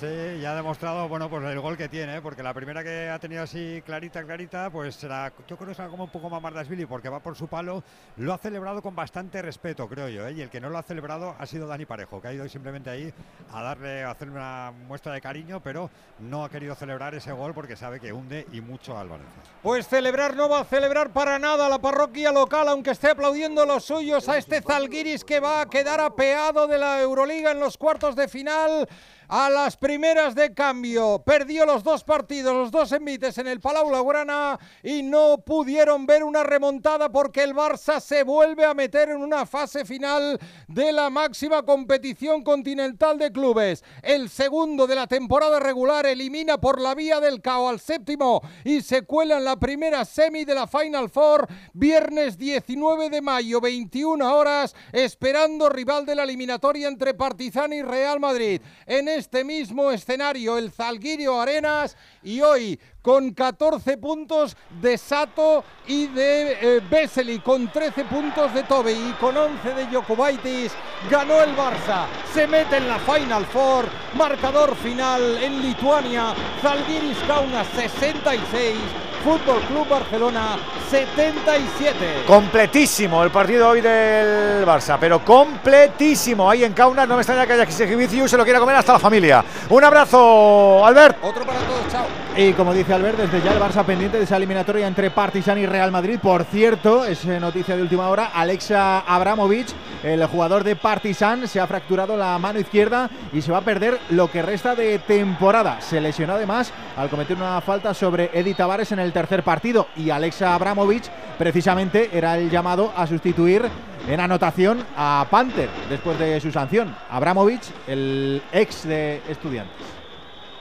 Sí, 0.00 0.38
ya 0.40 0.52
ha 0.52 0.54
demostrado, 0.54 1.08
bueno, 1.08 1.28
pues 1.28 1.44
el 1.44 1.58
gol 1.58 1.76
que 1.76 1.88
tiene, 1.88 2.22
porque 2.22 2.40
la 2.40 2.54
primera 2.54 2.84
que 2.84 3.08
ha 3.08 3.18
tenido 3.18 3.42
así 3.42 3.82
clarita, 3.84 4.22
clarita, 4.22 4.70
pues 4.70 4.94
será, 4.94 5.32
yo 5.48 5.56
creo 5.56 5.70
que 5.70 5.74
será 5.74 5.88
como 5.88 6.04
un 6.04 6.10
poco 6.10 6.30
más 6.30 6.40
Mardasvili, 6.40 6.86
porque 6.86 7.08
va 7.08 7.18
por 7.18 7.34
su 7.34 7.48
palo, 7.48 7.82
lo 8.16 8.32
ha 8.32 8.38
celebrado 8.38 8.80
con 8.80 8.94
bastante 8.94 9.42
respeto, 9.42 9.88
creo 9.88 10.08
yo, 10.08 10.28
¿eh? 10.28 10.34
y 10.34 10.40
el 10.40 10.50
que 10.50 10.60
no 10.60 10.70
lo 10.70 10.78
ha 10.78 10.84
celebrado 10.84 11.34
ha 11.36 11.46
sido 11.46 11.66
Dani 11.66 11.84
Parejo, 11.84 12.22
que 12.22 12.28
ha 12.28 12.32
ido 12.32 12.48
simplemente 12.48 12.90
ahí 12.90 13.12
a 13.52 13.60
darle, 13.60 14.04
a 14.04 14.12
hacer 14.12 14.30
una 14.30 14.72
muestra 14.86 15.12
de 15.12 15.20
cariño, 15.20 15.60
pero 15.64 15.90
no 16.20 16.44
ha 16.44 16.48
querido 16.48 16.76
celebrar 16.76 17.16
ese 17.16 17.32
gol 17.32 17.52
porque 17.52 17.74
sabe 17.74 17.98
que 17.98 18.12
hunde 18.12 18.46
y 18.52 18.60
mucho 18.60 18.96
al 18.96 19.08
Valencia. 19.08 19.42
Pues 19.64 19.88
celebrar 19.88 20.36
no 20.36 20.48
va 20.48 20.60
a 20.60 20.64
celebrar 20.64 21.10
para 21.10 21.40
nada 21.40 21.68
la 21.68 21.80
parroquia 21.80 22.30
local, 22.30 22.68
aunque 22.68 22.92
esté 22.92 23.10
aplaudiendo 23.10 23.66
los 23.66 23.86
suyos 23.86 24.28
a 24.28 24.38
este 24.38 24.62
Zalgiris 24.62 25.24
que 25.24 25.40
va 25.40 25.62
a 25.62 25.66
quedar 25.66 26.00
apeado 26.00 26.68
de 26.68 26.78
la 26.78 27.00
Euroliga 27.00 27.50
en 27.50 27.58
los 27.58 27.76
cuartos 27.76 28.14
de 28.14 28.28
final. 28.28 28.88
A 29.30 29.50
las 29.50 29.76
primeras 29.76 30.34
de 30.34 30.54
cambio, 30.54 31.22
perdió 31.22 31.66
los 31.66 31.84
dos 31.84 32.02
partidos, 32.02 32.54
los 32.54 32.70
dos 32.70 32.92
envites 32.92 33.36
en 33.36 33.46
el 33.46 33.60
Palau 33.60 33.90
Blaugrana 33.90 34.58
y 34.82 35.02
no 35.02 35.44
pudieron 35.44 36.06
ver 36.06 36.24
una 36.24 36.44
remontada 36.44 37.10
porque 37.10 37.42
el 37.42 37.54
Barça 37.54 38.00
se 38.00 38.22
vuelve 38.22 38.64
a 38.64 38.72
meter 38.72 39.10
en 39.10 39.18
una 39.18 39.44
fase 39.44 39.84
final 39.84 40.40
de 40.66 40.92
la 40.92 41.10
máxima 41.10 41.62
competición 41.62 42.42
continental 42.42 43.18
de 43.18 43.30
clubes. 43.30 43.84
El 44.02 44.30
segundo 44.30 44.86
de 44.86 44.94
la 44.94 45.06
temporada 45.06 45.60
regular 45.60 46.06
elimina 46.06 46.58
por 46.58 46.80
la 46.80 46.94
vía 46.94 47.20
del 47.20 47.42
cao 47.42 47.68
al 47.68 47.80
séptimo 47.80 48.40
y 48.64 48.80
se 48.80 49.02
cuela 49.02 49.36
en 49.36 49.44
la 49.44 49.56
primera 49.56 50.06
semi 50.06 50.46
de 50.46 50.54
la 50.54 50.66
Final 50.66 51.10
Four, 51.10 51.46
viernes 51.74 52.38
19 52.38 53.10
de 53.10 53.20
mayo, 53.20 53.60
21 53.60 54.34
horas, 54.34 54.74
esperando 54.90 55.68
rival 55.68 56.06
de 56.06 56.14
la 56.14 56.22
eliminatoria 56.22 56.88
entre 56.88 57.12
Partizan 57.12 57.74
y 57.74 57.82
Real 57.82 58.20
Madrid. 58.20 58.62
En 58.86 59.17
este 59.18 59.44
mismo 59.44 59.90
escenario, 59.90 60.56
el 60.56 60.70
Zalgirio 60.70 61.40
Arenas, 61.40 61.96
y 62.28 62.42
hoy 62.42 62.78
con 63.00 63.32
14 63.32 63.96
puntos 63.96 64.54
de 64.82 64.98
Sato 64.98 65.64
y 65.86 66.08
de 66.08 66.58
eh, 66.60 66.82
Vesely, 66.90 67.38
con 67.38 67.68
13 67.68 68.04
puntos 68.04 68.52
de 68.52 68.64
Tobe 68.64 68.92
y 68.92 69.12
con 69.18 69.34
11 69.34 69.72
de 69.72 69.86
Jokubaitis. 69.86 70.72
Ganó 71.10 71.40
el 71.42 71.56
Barça, 71.56 72.04
se 72.34 72.46
mete 72.46 72.76
en 72.76 72.88
la 72.88 72.98
Final 72.98 73.46
Four, 73.46 73.86
marcador 74.14 74.76
final 74.76 75.42
en 75.42 75.62
Lituania, 75.62 76.34
Zalgiris 76.60 77.16
Kaunas 77.26 77.66
66. 77.74 78.76
Fútbol 79.24 79.60
Club 79.62 79.88
Barcelona 79.88 80.58
77. 80.90 82.24
Completísimo 82.26 83.22
el 83.24 83.30
partido 83.30 83.68
hoy 83.68 83.80
del 83.80 84.64
Barça, 84.64 84.96
pero 85.00 85.24
completísimo. 85.24 86.48
Ahí 86.48 86.64
en 86.64 86.72
Kaunas 86.72 87.08
no 87.08 87.16
me 87.16 87.22
extraña 87.22 87.46
que 87.46 87.54
haya 87.54 87.68
se 87.68 88.36
lo 88.36 88.44
quiera 88.44 88.60
comer 88.60 88.76
hasta 88.76 88.92
la 88.92 88.98
familia. 88.98 89.44
Un 89.70 89.84
abrazo, 89.84 90.84
Albert. 90.84 91.18
Otro 91.22 91.44
para 91.44 91.58
todos, 91.58 91.88
chao. 91.90 92.17
Y 92.36 92.52
como 92.52 92.72
dice 92.72 92.94
Albert, 92.94 93.18
desde 93.18 93.42
ya 93.42 93.52
el 93.52 93.60
Barça 93.60 93.84
pendiente 93.84 94.16
de 94.16 94.22
esa 94.22 94.36
eliminatoria 94.36 94.86
entre 94.86 95.10
Partizan 95.10 95.58
y 95.58 95.66
Real 95.66 95.90
Madrid. 95.90 96.20
Por 96.22 96.44
cierto, 96.44 97.04
es 97.04 97.24
eh, 97.24 97.40
noticia 97.40 97.74
de 97.74 97.82
última 97.82 98.08
hora, 98.08 98.26
Alexa 98.26 99.00
Abramovic, 99.00 99.66
el 100.04 100.24
jugador 100.26 100.62
de 100.62 100.76
Partizan, 100.76 101.48
se 101.48 101.58
ha 101.58 101.66
fracturado 101.66 102.16
la 102.16 102.38
mano 102.38 102.60
izquierda 102.60 103.10
y 103.32 103.42
se 103.42 103.50
va 103.50 103.58
a 103.58 103.62
perder 103.62 103.98
lo 104.10 104.30
que 104.30 104.42
resta 104.42 104.76
de 104.76 105.00
temporada. 105.00 105.80
Se 105.80 106.00
lesionó 106.00 106.34
además 106.34 106.72
al 106.96 107.08
cometer 107.08 107.36
una 107.36 107.60
falta 107.60 107.92
sobre 107.92 108.30
Edi 108.32 108.54
Tavares 108.54 108.92
en 108.92 109.00
el 109.00 109.12
tercer 109.12 109.42
partido 109.42 109.88
y 109.96 110.10
Alexa 110.10 110.54
Abramovic 110.54 111.10
precisamente 111.38 112.10
era 112.12 112.38
el 112.38 112.50
llamado 112.50 112.92
a 112.96 113.08
sustituir 113.08 113.68
en 114.08 114.20
anotación 114.20 114.84
a 114.96 115.26
Panther 115.28 115.68
después 115.90 116.16
de 116.20 116.40
su 116.40 116.52
sanción. 116.52 116.94
Abramovic, 117.10 117.62
el 117.88 118.40
ex 118.52 118.86
de 118.86 119.22
estudiantes. 119.28 119.97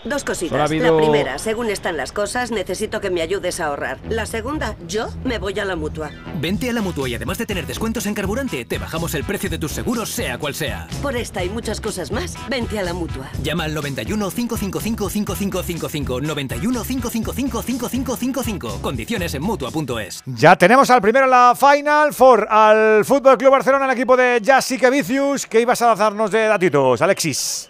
Dos 0.07 0.23
cositas. 0.23 0.57
La 0.57 0.95
primera, 0.95 1.37
según 1.37 1.69
están 1.69 1.97
las 1.97 2.13
cosas, 2.13 2.51
necesito 2.51 3.01
que 3.01 3.09
me 3.09 3.21
ayudes 3.21 3.59
a 3.59 3.67
ahorrar. 3.67 3.99
La 4.09 4.25
segunda, 4.25 4.77
yo 4.87 5.09
me 5.25 5.37
voy 5.37 5.59
a 5.59 5.65
la 5.65 5.75
mutua. 5.75 6.11
Vente 6.39 6.69
a 6.69 6.73
la 6.73 6.81
mutua 6.81 7.09
y 7.09 7.15
además 7.15 7.37
de 7.37 7.45
tener 7.45 7.67
descuentos 7.67 8.05
en 8.05 8.13
carburante, 8.13 8.63
te 8.63 8.77
bajamos 8.77 9.13
el 9.15 9.25
precio 9.25 9.49
de 9.49 9.57
tus 9.57 9.73
seguros, 9.73 10.09
sea 10.09 10.37
cual 10.37 10.55
sea. 10.55 10.87
Por 11.01 11.17
esta 11.17 11.43
y 11.43 11.49
muchas 11.49 11.81
cosas 11.81 12.11
más, 12.11 12.35
vente 12.47 12.79
a 12.79 12.83
la 12.83 12.93
mutua. 12.93 13.29
Llama 13.43 13.65
al 13.65 13.73
91 13.73 14.31
555 14.31 15.09
5555. 15.09 16.21
91 16.21 16.83
555 16.83 17.61
5555. 17.63 18.81
Condiciones 18.81 19.33
en 19.33 19.43
mutua.es. 19.43 20.23
Ya 20.25 20.55
tenemos 20.55 20.89
al 20.89 21.01
primero 21.01 21.25
en 21.25 21.31
la 21.31 21.53
Final 21.53 22.13
Four, 22.13 22.47
al 22.49 23.03
Fútbol 23.03 23.37
Club 23.37 23.51
Barcelona, 23.51 23.85
el 23.85 23.91
equipo 23.91 24.15
de 24.15 24.41
Jessica 24.43 24.89
Vicius. 24.89 25.45
¿Qué 25.47 25.59
ibas 25.61 25.81
a 25.81 25.95
darnos 25.95 26.31
de 26.31 26.47
datitos, 26.47 27.01
Alexis? 27.01 27.69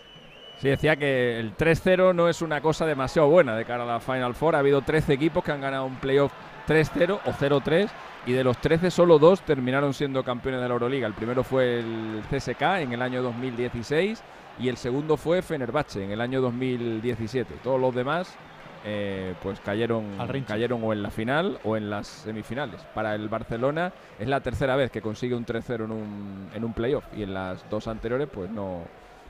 Sí, 0.60 0.70
decía 0.70 0.96
que 0.96 1.40
el 1.40 1.56
3-0 1.56 2.16
no 2.16 2.28
es 2.30 2.42
una 2.42 2.62
cosa 2.62 2.86
demasiado 2.86 3.30
buena 3.30 3.56
de 3.56 3.64
cara 3.64 3.84
a 3.84 3.88
la 3.88 4.00
Final 4.00 4.34
Four. 4.34 4.56
Ha 4.56 4.60
habido 4.60 4.82
13 4.82 5.14
equipos 5.14 5.44
que 5.44 5.52
han 5.52 5.62
ganado 5.62 5.86
un 5.86 5.98
playoff 5.98 6.32
3-0 6.68 7.20
o 7.26 7.32
0-3 7.32 7.90
y 8.26 8.34
de 8.34 8.44
los 8.44 8.58
13 8.58 8.90
solo 8.90 9.20
dos 9.20 9.42
terminaron 9.42 9.94
siendo 9.94 10.24
campeones 10.24 10.62
de 10.62 10.68
la 10.68 10.74
Euroliga. 10.74 11.08
El 11.08 11.14
primero 11.14 11.44
fue 11.44 11.80
el 11.80 12.24
CSK 12.30 12.62
en 12.80 12.92
el 12.92 13.02
año 13.04 13.22
2016 13.22 14.24
y 14.60 14.68
el 14.68 14.78
segundo 14.78 15.16
fue 15.16 15.44
Fenerbahce 15.44 16.04
en 16.04 16.12
el 16.12 16.22
año 16.22 16.42
2017. 16.42 17.56
Todos 17.64 17.80
los 17.80 17.94
demás 17.94 18.36
eh, 18.84 19.36
pues 19.44 19.60
cayeron, 19.60 20.18
cayeron 20.48 20.84
o 20.84 20.92
en 20.92 21.04
la 21.04 21.12
final 21.12 21.60
o 21.64 21.78
en 21.78 21.90
las 21.92 22.08
semifinales. 22.08 22.82
Para 22.96 23.14
el 23.14 23.30
Barcelona 23.30 23.94
es 24.18 24.28
la 24.28 24.42
tercera 24.42 24.76
vez 24.76 24.90
que 24.90 25.02
consigue 25.02 25.36
un 25.36 25.46
3-0 25.46 25.86
en 25.86 25.92
un, 25.92 26.50
en 26.54 26.64
un 26.64 26.74
playoff 26.74 27.06
y 27.16 27.22
en 27.22 27.34
las 27.36 27.70
dos 27.70 27.88
anteriores 27.88 28.28
pues 28.32 28.50
no, 28.50 28.82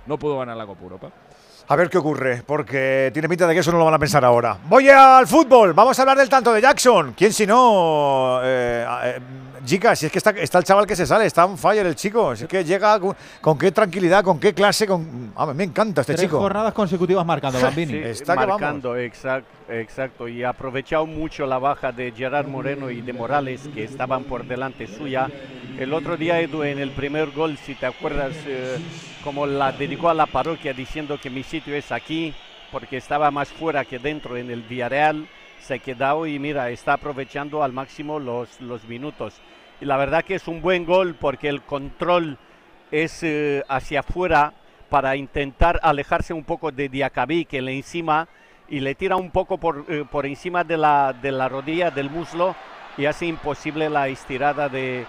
no 0.07 0.17
pudo 0.17 0.39
ganar 0.39 0.57
la 0.57 0.65
Copa 0.65 0.83
Europa. 0.83 1.09
A 1.69 1.75
ver 1.75 1.89
qué 1.89 1.97
ocurre, 1.97 2.43
porque 2.45 3.09
tiene 3.11 3.27
pinta 3.27 3.45
de 3.45 3.53
que 3.53 3.59
eso 3.59 3.73
no 3.73 3.77
lo 3.77 3.83
van 3.85 3.93
a 3.93 3.99
pensar 3.99 4.23
ahora. 4.23 4.57
Voy 4.69 4.87
al 4.87 5.27
fútbol, 5.27 5.73
vamos 5.73 5.99
a 5.99 6.01
hablar 6.01 6.17
del 6.17 6.29
tanto 6.29 6.53
de 6.53 6.61
Jackson. 6.61 7.13
¿Quién 7.15 7.33
si 7.33 7.45
no? 7.45 8.39
Eh, 8.41 8.85
eh, 9.03 9.19
Chicas, 9.65 9.99
si 9.99 10.05
es 10.05 10.11
que 10.11 10.17
está, 10.17 10.31
está, 10.31 10.59
el 10.59 10.63
chaval 10.63 10.85
que 10.85 10.95
se 10.95 11.05
sale, 11.05 11.25
está 11.25 11.45
un 11.45 11.57
fire 11.57 11.85
el 11.85 11.95
chico. 11.95 12.35
Si 12.35 12.43
es 12.43 12.49
que 12.49 12.63
llega 12.63 12.99
con, 12.99 13.57
qué 13.57 13.71
tranquilidad, 13.71 14.23
con 14.23 14.39
qué 14.39 14.53
clase. 14.53 14.87
Con, 14.87 15.31
a 15.35 15.45
me 15.53 15.63
encanta 15.63 16.01
este 16.01 16.13
Tres 16.13 16.25
chico. 16.25 16.39
jornadas 16.39 16.73
consecutivas 16.73 17.25
marcando, 17.25 17.59
Bambini. 17.59 17.97
está 17.97 18.35
marcando, 18.35 18.95
exacto, 18.97 19.49
exacto. 19.69 20.27
Y 20.27 20.43
ha 20.43 20.49
aprovechado 20.49 21.05
mucho 21.05 21.45
la 21.45 21.57
baja 21.59 21.91
de 21.91 22.11
Gerard 22.11 22.47
Moreno 22.47 22.89
y 22.89 23.01
de 23.01 23.13
Morales, 23.13 23.61
que 23.73 23.83
estaban 23.83 24.23
por 24.25 24.45
delante 24.45 24.87
suya. 24.87 25.29
El 25.77 25.93
otro 25.93 26.17
día, 26.17 26.39
Edu, 26.39 26.63
en 26.63 26.79
el 26.79 26.91
primer 26.91 27.31
gol, 27.31 27.57
si 27.57 27.75
te 27.75 27.85
acuerdas, 27.85 28.33
eh, 28.45 28.77
como 29.23 29.45
la 29.45 29.71
dedicó 29.71 30.09
a 30.09 30.13
la 30.13 30.25
parroquia 30.25 30.73
diciendo 30.73 31.19
que 31.21 31.29
mi 31.29 31.43
sitio 31.43 31.75
es 31.75 31.91
aquí, 31.91 32.33
porque 32.71 32.97
estaba 32.97 33.29
más 33.31 33.49
fuera 33.49 33.85
que 33.85 33.99
dentro 33.99 34.37
en 34.37 34.49
el 34.49 34.61
Villarreal 34.63 35.27
se 35.59 35.75
ha 35.75 35.79
quedado 35.79 36.25
y 36.25 36.39
mira, 36.39 36.69
está 36.69 36.93
aprovechando 36.93 37.63
al 37.63 37.73
máximo 37.73 38.19
los, 38.19 38.61
los 38.61 38.83
minutos. 38.85 39.41
Y 39.81 39.85
la 39.85 39.97
verdad 39.97 40.23
que 40.23 40.35
es 40.35 40.47
un 40.47 40.61
buen 40.61 40.85
gol 40.85 41.15
porque 41.19 41.49
el 41.49 41.61
control 41.61 42.37
es 42.91 43.21
eh, 43.23 43.63
hacia 43.67 43.99
afuera 43.99 44.53
para 44.89 45.15
intentar 45.15 45.79
alejarse 45.83 46.33
un 46.33 46.43
poco 46.43 46.71
de 46.71 46.89
Diacabí 46.89 47.45
que 47.45 47.61
le 47.61 47.73
encima 47.73 48.27
y 48.69 48.79
le 48.79 48.95
tira 48.95 49.15
un 49.15 49.31
poco 49.31 49.57
por, 49.57 49.85
eh, 49.89 50.05
por 50.09 50.25
encima 50.25 50.63
de 50.63 50.77
la, 50.77 51.13
de 51.13 51.31
la 51.31 51.49
rodilla 51.49 51.91
del 51.91 52.09
muslo 52.09 52.55
y 52.97 53.05
hace 53.05 53.25
imposible 53.25 53.89
la 53.89 54.07
estirada 54.07 54.69
de, 54.69 55.05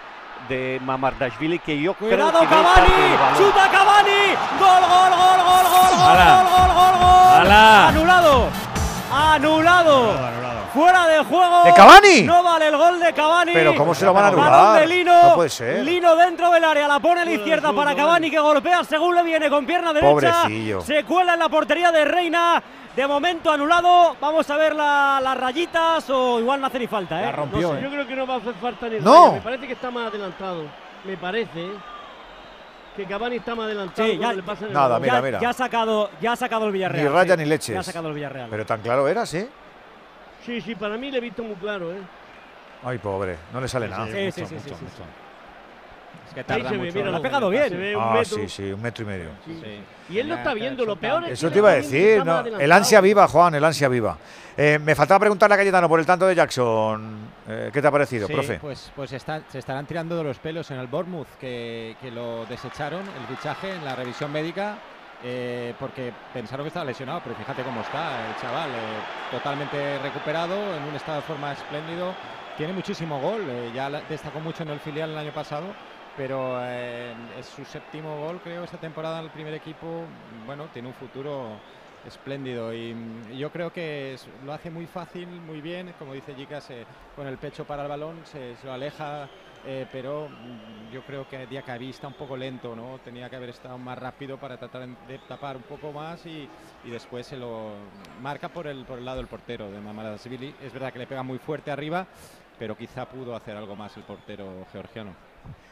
de 0.48 0.80
Mamardashvili 0.84 1.58
que 1.58 1.80
yo 1.80 1.94
Cuidado, 1.94 2.30
creo 2.30 2.40
que 2.40 2.46
Cavani, 2.46 3.36
chuta 3.36 3.70
Cavani, 3.70 4.10
gol, 4.58 4.82
gol, 4.82 5.10
gol, 5.10 5.40
gol, 5.44 5.64
gol, 5.70 5.92
gol, 5.98 6.16
gol, 6.48 8.04
gol, 8.04 8.22
gol, 8.22 8.67
anulado, 9.10 10.12
anulado. 10.12 10.58
Fuera 10.72 11.06
de 11.08 11.24
juego. 11.24 11.64
¿De 11.64 11.72
Cavani? 11.72 12.22
No 12.22 12.42
vale 12.42 12.68
el 12.68 12.76
gol 12.76 13.00
de 13.00 13.12
Cavani. 13.12 13.52
Pero 13.52 13.74
¿cómo 13.74 13.94
se 13.94 14.04
lo 14.04 14.12
van 14.12 14.24
a 14.24 14.28
anular? 14.28 14.50
Balón 14.50 14.76
de 14.76 14.86
Lino. 14.86 15.22
No 15.22 15.34
puede 15.34 15.48
ser. 15.48 15.84
Lino 15.84 16.14
dentro 16.16 16.50
del 16.50 16.64
área. 16.64 16.86
La 16.86 17.00
pone 17.00 17.22
a 17.22 17.24
la 17.24 17.32
izquierda 17.32 17.72
para 17.72 17.94
Cavani 17.94 18.30
que 18.30 18.38
golpea 18.38 18.84
según 18.84 19.14
le 19.14 19.22
viene 19.22 19.48
con 19.48 19.64
pierna 19.66 19.92
derecha. 19.92 20.42
Pobrecillo. 20.42 20.80
Se 20.82 21.04
cuela 21.04 21.34
en 21.34 21.38
la 21.40 21.48
portería 21.48 21.90
de 21.90 22.04
Reina. 22.04 22.62
De 22.94 23.06
momento 23.06 23.50
anulado. 23.50 24.16
Vamos 24.20 24.48
a 24.50 24.56
ver 24.56 24.74
las 24.74 25.38
rayitas 25.38 26.08
o 26.10 26.40
igual 26.40 26.60
no 26.60 26.66
hace 26.66 26.78
ni 26.78 26.86
falta. 26.86 27.20
¿eh? 27.20 27.26
La 27.26 27.32
rompió. 27.32 27.70
No 27.72 27.76
sé, 27.76 27.82
Yo 27.82 27.90
creo 27.90 28.06
que 28.06 28.16
no 28.16 28.26
va 28.26 28.34
a 28.34 28.38
hacer 28.38 28.54
falta 28.60 28.88
ni 28.88 29.00
No. 29.00 29.32
Me 29.32 29.40
parece 29.40 29.66
que 29.66 29.72
está 29.72 29.90
más 29.90 30.08
adelantado. 30.08 30.64
Me 31.04 31.16
parece. 31.16 31.70
¿Eh? 32.92 32.96
Que 32.96 33.04
Cavani 33.06 33.36
está 33.36 33.54
más 33.54 33.66
adelantado. 33.66 34.08
Sí, 34.08 34.18
ya, 34.18 34.32
le 34.32 34.42
pasa 34.42 34.62
en 34.62 34.68
el 34.68 34.74
nada, 34.74 34.88
balón. 34.88 35.02
mira, 35.02 35.14
ya, 35.14 35.22
mira. 35.22 35.40
ya 35.40 35.48
ha 35.50 35.52
sacado, 35.52 36.10
ya 36.20 36.32
ha 36.32 36.36
sacado 36.36 36.66
el 36.66 36.72
Villarreal. 36.72 37.04
Ni 37.06 37.12
raya 37.12 37.34
sí. 37.34 37.40
ni 37.42 37.48
leches. 37.48 37.74
Ya 37.74 37.80
ha 37.80 37.84
sacado 37.84 38.08
el 38.08 38.14
Villarreal. 38.14 38.48
Pero 38.50 38.66
tan 38.66 38.80
claro 38.80 39.06
era, 39.08 39.26
¿sí? 39.26 39.48
Sí, 40.44 40.60
sí, 40.60 40.74
para 40.74 40.96
mí 40.96 41.10
le 41.10 41.18
he 41.18 41.20
visto 41.20 41.42
muy 41.42 41.56
claro, 41.56 41.92
¿eh? 41.92 42.00
Ay, 42.84 42.98
pobre, 42.98 43.36
no 43.52 43.60
le 43.60 43.68
sale 43.68 43.88
nada. 43.88 44.06
Sí, 44.06 44.32
sí, 44.32 44.46
sí, 44.46 44.56
sí, 44.58 44.70
sí. 44.70 45.02
Es 46.28 46.34
que 46.34 46.44
tarda 46.44 46.72
mucho. 46.72 46.92
mira, 46.94 47.10
Lo 47.10 47.16
ha 47.16 47.22
pegado 47.22 47.48
bien. 47.50 47.68
Se 47.70 47.76
ve 47.76 47.96
un 47.96 48.02
Ah, 48.02 48.12
metro. 48.14 48.36
sí, 48.36 48.48
sí, 48.48 48.62
un 48.72 48.82
metro 48.82 49.02
y 49.04 49.06
medio. 49.06 49.28
Sí. 49.46 49.80
Y 50.10 50.18
él 50.18 50.28
lo 50.28 50.34
está 50.36 50.54
viendo, 50.54 50.84
lo 50.84 50.96
peor 50.96 51.24
es 51.24 51.32
Eso 51.32 51.48
que 51.48 51.52
te 51.54 51.58
iba 51.58 51.70
a 51.70 51.74
decir, 51.74 52.24
¿no? 52.24 52.40
El 52.40 52.72
ansia 52.72 53.00
viva, 53.00 53.26
Juan, 53.28 53.54
el 53.54 53.64
ansia 53.64 53.88
viva. 53.88 54.16
Eh, 54.56 54.78
me 54.82 54.94
faltaba 54.94 55.20
preguntarle 55.20 55.54
a 55.54 55.58
Cayetano 55.58 55.88
por 55.88 56.00
el 56.00 56.06
tanto 56.06 56.26
de 56.26 56.34
Jackson. 56.34 57.28
Eh, 57.48 57.70
¿Qué 57.72 57.80
te 57.80 57.86
ha 57.86 57.90
parecido, 57.90 58.26
Sí, 58.26 58.32
profe? 58.32 58.58
Pues, 58.60 58.90
pues 58.94 59.12
está- 59.12 59.42
se 59.48 59.58
estarán 59.60 59.86
tirando 59.86 60.16
de 60.16 60.24
los 60.24 60.38
pelos 60.38 60.70
en 60.70 60.78
el 60.78 60.86
Bournemouth, 60.88 61.28
que, 61.40 61.96
que 62.00 62.10
lo 62.10 62.44
desecharon, 62.46 63.00
el 63.02 63.36
fichaje, 63.36 63.72
en 63.74 63.84
la 63.84 63.94
revisión 63.94 64.32
médica, 64.32 64.76
eh, 65.22 65.74
porque 65.78 66.12
pensaron 66.34 66.64
que 66.64 66.68
estaba 66.68 66.84
lesionado, 66.84 67.20
pero 67.22 67.36
fíjate 67.36 67.62
cómo 67.62 67.80
está 67.82 68.28
el 68.28 68.36
chaval, 68.40 68.70
eh, 68.70 69.30
totalmente 69.30 69.98
recuperado, 70.00 70.54
en 70.76 70.82
un 70.82 70.94
estado 70.96 71.16
de 71.18 71.22
forma 71.22 71.52
espléndido, 71.52 72.12
tiene 72.56 72.72
muchísimo 72.72 73.20
gol, 73.20 73.42
eh, 73.48 73.70
ya 73.74 73.88
destacó 74.08 74.40
mucho 74.40 74.64
en 74.64 74.70
el 74.70 74.80
filial 74.80 75.10
el 75.10 75.18
año 75.18 75.32
pasado, 75.32 75.66
pero 76.18 76.58
eh, 76.60 77.14
es 77.38 77.46
su 77.46 77.64
séptimo 77.64 78.26
gol, 78.26 78.40
creo, 78.42 78.64
esta 78.64 78.76
temporada 78.76 79.20
en 79.20 79.26
el 79.26 79.30
primer 79.30 79.54
equipo, 79.54 80.02
bueno, 80.46 80.66
tiene 80.72 80.88
un 80.88 80.94
futuro 80.94 81.52
espléndido 82.04 82.74
y 82.74 82.92
mm, 82.92 83.36
yo 83.36 83.50
creo 83.50 83.72
que 83.72 84.16
lo 84.44 84.52
hace 84.52 84.68
muy 84.68 84.86
fácil, 84.86 85.28
muy 85.28 85.60
bien, 85.60 85.94
como 85.96 86.14
dice 86.14 86.34
eh, 86.36 86.84
con 87.14 87.28
el 87.28 87.38
pecho 87.38 87.64
para 87.64 87.82
el 87.82 87.88
balón, 87.88 88.16
se, 88.24 88.56
lo 88.64 88.72
aleja, 88.72 89.28
eh, 89.64 89.86
pero 89.92 90.28
mm, 90.28 90.92
yo 90.92 91.02
creo 91.02 91.28
que 91.28 91.46
Diacabí 91.46 91.90
está 91.90 92.08
un 92.08 92.14
poco 92.14 92.36
lento, 92.36 92.74
¿no? 92.74 92.98
Tenía 93.04 93.30
que 93.30 93.36
haber 93.36 93.50
estado 93.50 93.78
más 93.78 93.96
rápido 93.96 94.38
para 94.38 94.56
tratar 94.56 94.88
de 94.88 95.18
tapar 95.28 95.56
un 95.56 95.62
poco 95.62 95.92
más 95.92 96.26
y, 96.26 96.48
y 96.84 96.90
después 96.90 97.28
se 97.28 97.36
lo 97.36 97.74
marca 98.20 98.48
por 98.48 98.66
el, 98.66 98.84
por 98.84 98.98
el 98.98 99.04
lado 99.04 99.18
del 99.18 99.28
portero 99.28 99.70
de 99.70 99.80
Mamadashvili. 99.80 100.52
Es 100.64 100.72
verdad 100.72 100.92
que 100.92 100.98
le 100.98 101.06
pega 101.06 101.22
muy 101.22 101.38
fuerte 101.38 101.70
arriba, 101.70 102.08
pero 102.58 102.76
quizá 102.76 103.06
pudo 103.06 103.36
hacer 103.36 103.56
algo 103.56 103.76
más 103.76 103.96
el 103.96 104.02
portero 104.02 104.66
georgiano. 104.72 105.27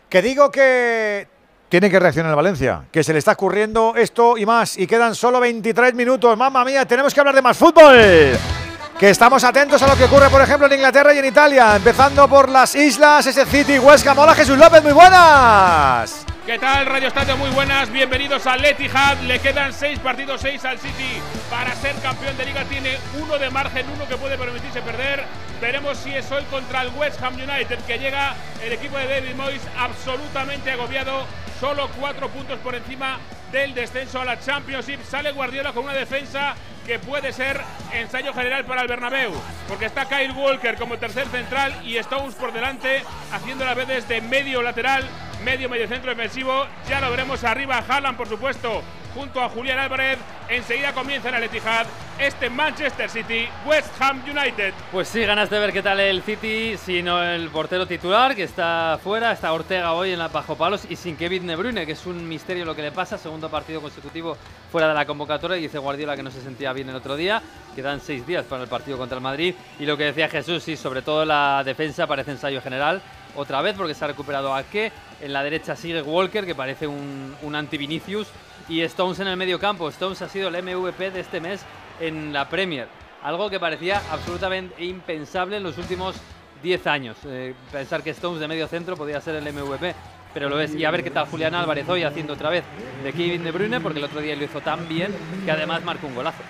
Que 0.09 0.23
digo 0.23 0.51
que 0.51 1.27
tiene 1.69 1.91
que 1.91 1.99
reaccionar 1.99 2.37
Valencia, 2.37 2.85
que 2.93 3.03
se 3.03 3.13
le 3.13 3.19
está 3.19 3.33
ocurriendo 3.33 3.95
esto 3.97 4.39
y 4.39 4.47
más, 4.47 4.79
y 4.79 4.87
quedan 4.87 5.15
solo 5.15 5.41
23 5.41 5.95
minutos. 5.95 6.37
Mamma 6.37 6.65
mía, 6.65 6.87
tenemos 6.87 7.13
que 7.13 7.21
hablar 7.21 7.35
de 7.35 7.43
más 7.43 7.57
fútbol. 7.57 7.97
Que 8.99 9.11
estamos 9.11 9.43
atentos 9.45 9.83
a 9.83 9.89
lo 9.89 9.97
que 9.97 10.05
ocurre, 10.05 10.31
por 10.31 10.41
ejemplo, 10.41 10.67
en 10.69 10.75
Inglaterra 10.75 11.13
y 11.13 11.19
en 11.19 11.27
Italia, 11.27 11.77
empezando 11.77 12.29
por 12.29 12.49
las 12.49 12.75
islas, 12.75 13.27
ese 13.27 13.45
City, 13.45 13.79
Huesca, 13.79 14.15
Mola, 14.15 14.35
Jesús 14.35 14.57
López, 14.57 14.83
muy 14.83 14.93
buenas. 14.93 16.25
¿Qué 16.47 16.61
tal, 16.61 16.87
Radio 16.87 17.09
Estadio? 17.09 17.37
Muy 17.37 17.51
buenas, 17.51 17.91
bienvenidos 17.91 18.47
al 18.47 18.65
Etihad. 18.65 19.19
Le 19.23 19.41
quedan 19.41 19.73
seis 19.73 19.99
partidos, 19.99 20.41
seis 20.41 20.65
al 20.65 20.79
City 20.79 21.21
para 21.51 21.75
ser 21.75 21.97
campeón 21.97 22.37
de 22.37 22.47
liga. 22.47 22.63
Tiene 22.67 22.97
uno 23.21 23.37
de 23.37 23.51
margen, 23.51 23.85
uno 23.93 24.07
que 24.07 24.17
puede 24.17 24.39
permitirse 24.39 24.81
perder. 24.81 25.25
Veremos 25.61 25.99
si 25.99 26.15
es 26.15 26.31
hoy 26.31 26.45
contra 26.45 26.83
el 26.83 26.91
West 26.91 27.21
Ham 27.21 27.35
United, 27.35 27.81
que 27.81 27.99
llega 27.99 28.37
el 28.63 28.73
equipo 28.73 28.97
de 28.97 29.09
David 29.09 29.35
Moyes 29.35 29.63
absolutamente 29.77 30.71
agobiado. 30.71 31.27
Solo 31.59 31.89
cuatro 31.99 32.29
puntos 32.29 32.61
por 32.61 32.77
encima 32.77 33.19
del 33.51 33.75
descenso 33.75 34.21
a 34.21 34.25
la 34.25 34.39
Championship. 34.39 35.03
Sale 35.03 35.33
Guardiola 35.33 35.73
con 35.73 35.83
una 35.83 35.95
defensa 35.95 36.55
que 36.87 36.99
puede 37.01 37.33
ser 37.33 37.61
ensayo 37.93 38.33
general 38.33 38.65
para 38.65 38.83
el 38.83 38.89
Bernabéu, 38.89 39.33
porque 39.69 39.87
está 39.87 40.07
Kyle 40.07 40.33
Walker 40.33 40.77
como 40.77 40.99
tercer 40.99 41.27
central 41.27 41.75
y 41.85 41.97
Stones 41.97 42.35
por 42.37 42.53
delante, 42.53 43.03
haciendo 43.33 43.65
las 43.65 43.77
veces 43.77 44.09
de 44.09 44.21
medio 44.21 44.63
lateral, 44.63 45.05
medio 45.45 45.69
medio 45.69 45.89
centro 45.89 46.11
defensivo. 46.11 46.67
Ya 46.89 47.01
lo 47.01 47.11
veremos 47.11 47.43
arriba, 47.45 47.83
Haaland 47.87 48.17
por 48.17 48.29
supuesto, 48.29 48.83
junto 49.15 49.43
a 49.43 49.49
Julián 49.49 49.79
Álvarez. 49.79 50.19
Enseguida 50.49 50.93
comienza 50.93 51.29
en 51.31 51.35
el 51.35 51.45
Etihad 51.45 51.87
este 52.19 52.49
Manchester 52.49 53.11
City, 53.11 53.49
West 53.67 53.89
Ham 54.01 54.23
United. 54.25 54.73
Pues 54.93 55.09
sí, 55.09 55.25
ganas 55.25 55.51
de 55.51 55.59
ver 55.59 55.73
qué 55.73 55.83
tal 55.83 55.99
el 55.99 56.23
City, 56.23 56.77
sino 56.77 57.23
el 57.23 57.49
portero 57.51 57.87
titular 57.87 58.37
que 58.37 58.45
está 58.45 58.99
fuera, 59.03 59.33
está 59.33 59.53
Ortega 59.53 59.93
hoy 59.93 60.13
en 60.13 60.21
la 60.21 60.29
bajo 60.29 60.57
palos 60.57 60.87
y 60.89 60.97
sin 60.97 61.17
Kevin 61.17 61.47
De 61.47 61.57
Bruyne, 61.57 61.85
que 61.85 61.93
es 61.93 62.07
un 62.07 62.29
misterio 62.29 62.65
lo 62.65 62.77
que 62.77 62.83
le 62.83 62.93
pasa, 62.93 63.19
segundo 63.19 63.51
partido 63.51 63.81
consecutivo 63.81 64.37
fuera 64.71 64.89
de 64.89 64.95
la 64.95 65.05
convocatoria, 65.05 65.57
y 65.57 65.63
dice 65.63 65.79
Guardiola 65.79 66.17
que 66.17 66.23
no 66.23 66.31
se 66.31 66.41
sentía 66.41 66.73
bien 66.77 66.89
el 66.89 66.95
otro 66.95 67.17
día, 67.17 67.43
quedan 67.75 68.01
seis 68.01 68.25
días 68.25 68.45
para 68.45 68.63
el 68.63 68.69
partido 68.69 68.97
contra 68.97 69.17
el 69.17 69.23
Madrid 69.23 69.55
y 69.81 69.87
lo 69.87 69.97
que 69.97 70.05
decía 70.05 70.29
Jesús, 70.29 70.63
sí, 70.63 70.77
sobre 70.77 71.03
todo 71.03 71.25
la 71.25 71.63
defensa 71.65 72.07
parece 72.07 72.31
ensayo 72.31 72.63
general, 72.63 73.03
otra 73.35 73.61
vez 73.63 73.75
porque 73.77 73.95
se 73.95 74.05
ha 74.05 74.09
recuperado 74.09 74.55
a 74.55 74.63
que 74.63 74.93
en 75.21 75.33
la 75.33 75.43
derecha 75.43 75.75
sigue 75.75 76.03
Walker, 76.03 76.47
que 76.47 76.55
parece 76.55 76.87
un, 76.87 77.35
un 77.43 77.55
anti-Vinicius, 77.55 78.29
y 78.69 78.81
Stones 78.83 79.21
en 79.21 79.29
el 79.29 79.37
medio 79.37 79.59
campo. 79.59 79.89
Stones 79.89 80.23
ha 80.23 80.29
sido 80.29 80.49
el 80.49 80.63
MVP 80.63 81.11
de 81.11 81.21
este 81.21 81.41
mes 81.41 81.61
en 82.01 82.33
la 82.33 82.49
Premier. 82.49 82.89
Algo 83.23 83.51
que 83.51 83.61
parecía 83.61 84.03
absolutamente 84.11 84.85
impensable 84.85 85.57
en 85.57 85.63
los 85.63 85.79
últimos 85.79 86.17
10 86.63 86.87
años. 86.87 87.17
Eh, 87.25 87.55
pensar 87.71 88.03
que 88.03 88.11
Stones 88.11 88.41
de 88.41 88.49
medio 88.49 88.67
centro 88.69 88.97
podía 88.97 89.21
ser 89.21 89.37
el 89.37 89.53
MVP, 89.53 89.95
pero 90.35 90.49
lo 90.49 90.61
es. 90.61 90.75
Y 90.75 90.85
a 90.85 90.91
ver 90.91 91.03
qué 91.03 91.11
tal 91.11 91.27
Julián 91.27 91.55
Álvarez 91.55 91.89
hoy 91.89 92.03
haciendo 92.03 92.35
otra 92.35 92.51
vez 92.51 92.65
de 93.03 93.13
Kevin 93.13 93.45
De 93.45 93.51
Bruyne, 93.53 93.81
porque 93.81 93.99
el 93.99 94.05
otro 94.05 94.21
día 94.21 94.37
lo 94.37 94.45
hizo 94.45 94.61
tan 94.61 94.89
bien 94.89 95.15
que 95.45 95.51
además 95.51 95.85
marcó 95.85 96.07
un 96.07 96.15
golazo. 96.15 96.43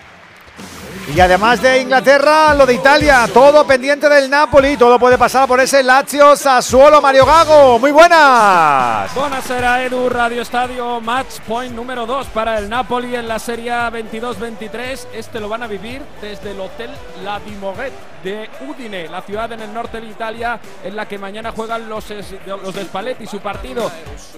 Y 1.14 1.20
además 1.20 1.62
de 1.62 1.82
Inglaterra, 1.82 2.52
lo 2.54 2.66
de 2.66 2.74
Italia, 2.74 3.28
todo 3.32 3.64
pendiente 3.64 4.08
del 4.08 4.28
Napoli, 4.28 4.76
todo 4.76 4.98
puede 4.98 5.16
pasar 5.16 5.46
por 5.46 5.60
ese 5.60 5.82
Lazio 5.82 6.34
Sassuolo 6.34 7.00
Mario 7.00 7.24
Gago. 7.24 7.78
Muy 7.78 7.92
buenas. 7.92 9.14
Buonasera 9.14 9.84
Edu, 9.84 10.08
Radio 10.08 10.42
Estadio, 10.42 11.00
match 11.00 11.38
point 11.46 11.72
número 11.72 12.06
2 12.06 12.26
para 12.28 12.58
el 12.58 12.68
Napoli 12.68 13.14
en 13.14 13.28
la 13.28 13.38
Serie 13.38 13.70
22-23. 13.70 15.06
Este 15.14 15.38
lo 15.38 15.48
van 15.48 15.62
a 15.62 15.68
vivir 15.68 16.02
desde 16.20 16.50
el 16.50 16.60
Hotel 16.60 16.90
La 17.22 17.38
Dimoret 17.38 17.92
de 18.24 18.50
Udine, 18.68 19.08
la 19.08 19.22
ciudad 19.22 19.52
en 19.52 19.60
el 19.60 19.72
norte 19.72 20.00
de 20.00 20.08
Italia 20.08 20.58
en 20.82 20.96
la 20.96 21.06
que 21.06 21.16
mañana 21.16 21.52
juegan 21.52 21.88
los, 21.88 22.06
los 22.46 22.74
de 22.74 22.82
Spalletti 22.82 23.26
su 23.26 23.38
partido. 23.38 23.88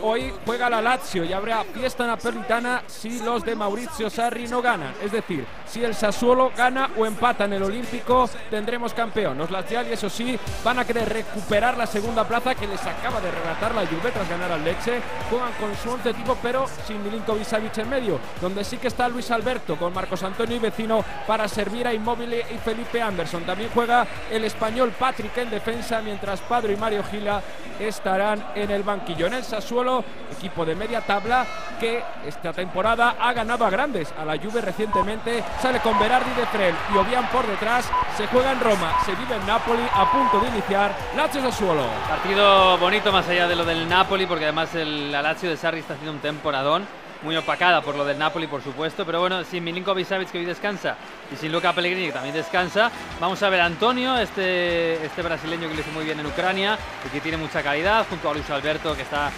Hoy 0.02 0.30
juega 0.44 0.68
la 0.68 0.82
Lazio 0.82 1.24
y 1.24 1.32
habrá 1.32 1.64
fiesta 1.64 2.06
napolitana 2.06 2.82
si 2.86 3.20
los 3.20 3.42
de 3.44 3.56
Maurizio 3.56 4.10
Sarri 4.10 4.46
no 4.46 4.60
ganan. 4.60 4.92
Es 5.02 5.12
decir, 5.12 5.46
si 5.66 5.82
el 5.82 5.94
Sassuolo 6.08 6.52
gana 6.56 6.88
o 6.96 7.04
empata 7.04 7.44
en 7.44 7.52
el 7.52 7.62
Olímpico, 7.62 8.30
tendremos 8.48 8.94
campeón. 8.94 9.36
Los 9.36 9.50
Laziali, 9.50 9.92
eso 9.92 10.08
sí, 10.08 10.38
van 10.64 10.78
a 10.78 10.86
querer 10.86 11.06
recuperar 11.06 11.76
la 11.76 11.86
segunda 11.86 12.26
plaza 12.26 12.54
que 12.54 12.66
les 12.66 12.80
acaba 12.80 13.20
de 13.20 13.30
relatar 13.30 13.74
la 13.74 13.86
Juve 13.86 14.10
tras 14.10 14.26
ganar 14.26 14.50
al 14.50 14.64
Lecce. 14.64 15.02
Juegan 15.28 15.52
con 15.60 15.76
su 15.76 15.90
once 15.90 16.14
tipo, 16.14 16.34
pero 16.40 16.64
sin 16.86 17.04
Milinkovic 17.04 17.44
Savic 17.44 17.76
en 17.76 17.90
medio, 17.90 18.18
donde 18.40 18.64
sí 18.64 18.78
que 18.78 18.88
está 18.88 19.06
Luis 19.06 19.30
Alberto 19.30 19.76
con 19.76 19.92
Marcos 19.92 20.22
Antonio 20.22 20.56
y 20.56 20.60
Vecino 20.60 21.04
para 21.26 21.46
servir 21.46 21.86
a 21.86 21.92
Immobile 21.92 22.46
y 22.54 22.56
Felipe 22.56 23.02
Anderson. 23.02 23.44
También 23.44 23.68
juega 23.74 24.06
el 24.30 24.44
español 24.44 24.94
Patrick 24.98 25.36
en 25.36 25.50
defensa, 25.50 26.00
mientras 26.00 26.40
Padro 26.40 26.72
y 26.72 26.76
Mario 26.76 27.04
Gila 27.04 27.42
estarán 27.78 28.52
en 28.54 28.70
el 28.70 28.82
banquillo. 28.82 29.26
En 29.26 29.34
el 29.34 29.44
Sassuolo, 29.44 30.02
equipo 30.32 30.64
de 30.64 30.74
media 30.74 31.02
tabla 31.02 31.46
que 31.78 32.02
esta 32.26 32.54
temporada 32.54 33.16
ha 33.20 33.32
ganado 33.34 33.66
a 33.66 33.70
grandes. 33.70 34.12
A 34.18 34.24
la 34.24 34.38
Juve 34.38 34.62
recientemente 34.62 35.44
sale 35.60 35.80
con 35.80 35.97
Berardi 35.98 36.30
de 36.34 36.46
Frel 36.46 36.74
y 36.94 36.98
Obian 36.98 37.28
por 37.28 37.46
detrás. 37.46 37.90
Se 38.16 38.26
juega 38.26 38.52
en 38.52 38.60
Roma, 38.60 38.98
se 39.04 39.14
vive 39.14 39.34
en 39.34 39.46
Napoli 39.46 39.82
a 39.92 40.10
punto 40.10 40.40
de 40.40 40.48
iniciar 40.48 40.94
Lazio 41.16 41.42
Sassuolo. 41.42 41.84
Partido 42.08 42.78
bonito 42.78 43.12
más 43.12 43.28
allá 43.28 43.48
de 43.48 43.56
lo 43.56 43.64
del 43.64 43.88
Napoli, 43.88 44.26
porque 44.26 44.44
además 44.44 44.74
el 44.74 45.12
la 45.12 45.22
Lazio 45.22 45.50
de 45.50 45.56
Sarri 45.56 45.80
está 45.80 45.94
haciendo 45.94 46.12
un 46.12 46.20
temporadón 46.20 46.86
muy 47.22 47.36
opacada 47.36 47.82
por 47.82 47.96
lo 47.96 48.04
del 48.04 48.18
Napoli, 48.18 48.46
por 48.46 48.62
supuesto, 48.62 49.04
pero 49.04 49.20
bueno, 49.20 49.42
sin 49.44 49.64
Milinkovic 49.64 50.06
Savic 50.06 50.30
que 50.30 50.38
hoy 50.38 50.44
descansa 50.44 50.96
y 51.32 51.36
sin 51.36 51.50
Luca 51.50 51.72
Pellegrini 51.72 52.06
que 52.06 52.12
también 52.12 52.34
descansa, 52.34 52.90
vamos 53.20 53.42
a 53.42 53.48
ver 53.48 53.60
a 53.60 53.64
Antonio, 53.64 54.16
este, 54.18 55.04
este 55.04 55.22
brasileño 55.22 55.68
que 55.68 55.74
lo 55.74 55.80
hizo 55.80 55.90
muy 55.90 56.04
bien 56.04 56.20
en 56.20 56.26
Ucrania 56.26 56.78
y 57.06 57.08
que 57.08 57.20
tiene 57.20 57.36
mucha 57.36 57.62
calidad, 57.62 58.06
junto 58.08 58.30
a 58.30 58.34
Luis 58.34 58.48
Alberto 58.50 58.94
que 58.94 59.02
está 59.02 59.30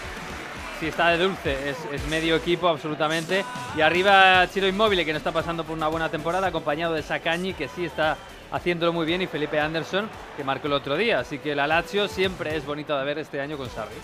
si 0.81 0.86
está 0.86 1.11
de 1.11 1.19
dulce, 1.19 1.70
es, 1.70 2.07
medio 2.09 2.35
equipo 2.36 2.66
absolutamente. 2.66 3.44
Y 3.77 3.82
arriba 3.82 4.48
Chiro 4.52 4.66
Inmóvil, 4.66 5.05
que 5.05 5.12
no 5.12 5.19
está 5.19 5.31
pasando 5.31 5.62
por 5.62 5.77
una 5.77 5.89
buena 5.89 6.09
temporada, 6.09 6.47
acompañado 6.47 6.94
de 6.94 7.02
Sacagni, 7.02 7.52
que 7.52 7.69
sí 7.69 7.85
está 7.85 8.16
haciéndolo 8.51 8.94
muy 8.94 9.05
bien, 9.05 9.20
y 9.20 9.27
Felipe 9.27 9.61
Anderson, 9.61 10.09
que 10.39 10.43
marcó 10.43 10.69
el 10.69 10.73
otro 10.73 10.97
día. 10.97 11.20
Así 11.20 11.39
que 11.39 11.55
la 11.55 11.66
Lazio 11.66 12.09
siempre 12.09 12.57
es 12.57 12.65
bonito 12.65 12.98
de 12.98 13.05
ver 13.05 13.19
este 13.19 13.43
año 13.43 13.59
con 13.59 13.69
Sarri. 13.69 13.94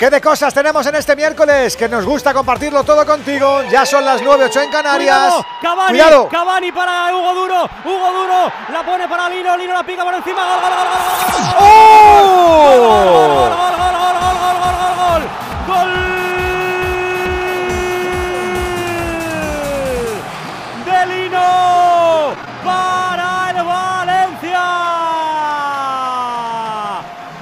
¿Qué 0.00 0.08
de 0.08 0.20
cosas 0.22 0.54
tenemos 0.54 0.86
en 0.86 0.94
este 0.94 1.14
miércoles? 1.14 1.76
Que 1.76 1.86
nos 1.86 2.06
gusta 2.06 2.32
compartirlo 2.32 2.82
todo 2.84 3.04
contigo. 3.04 3.62
Ya 3.70 3.84
son 3.84 4.02
las 4.02 4.22
9.08 4.22 4.64
en 4.64 4.70
Canarias. 4.70 5.18
Cuidado, 5.18 5.46
Cavani, 5.60 5.90
Cuidado. 5.90 6.28
Cavani 6.30 6.72
para 6.72 7.14
Hugo 7.14 7.34
Duro. 7.34 7.68
Hugo 7.84 8.12
Duro 8.12 8.50
la 8.72 8.82
pone 8.82 9.06
para 9.06 9.28
Lino. 9.28 9.54
Lino 9.58 9.74
la 9.74 9.82
pica 9.82 10.02
por 10.02 10.14
encima. 10.14 10.42
Gol, 10.42 10.60
gol, 10.62 10.70
gol, 10.70 10.86
gol, 10.86 10.96
gol, 11.20 11.42
gol. 11.42 11.52
¡Oh! 11.60 12.64
Gol, 13.36 13.50
gol, 13.50 13.76
gol, 13.76 13.92
gol, 13.92 14.16
gol, 14.16 14.40
gol, 14.40 14.56
gol, 14.56 14.74
gol, 14.80 14.94
gol, 14.96 15.22
gol. 15.68 15.90
De 20.86 21.06
Lino 21.14 22.34
para 22.64 23.50
el 23.50 23.62
Valencia. 23.66 24.64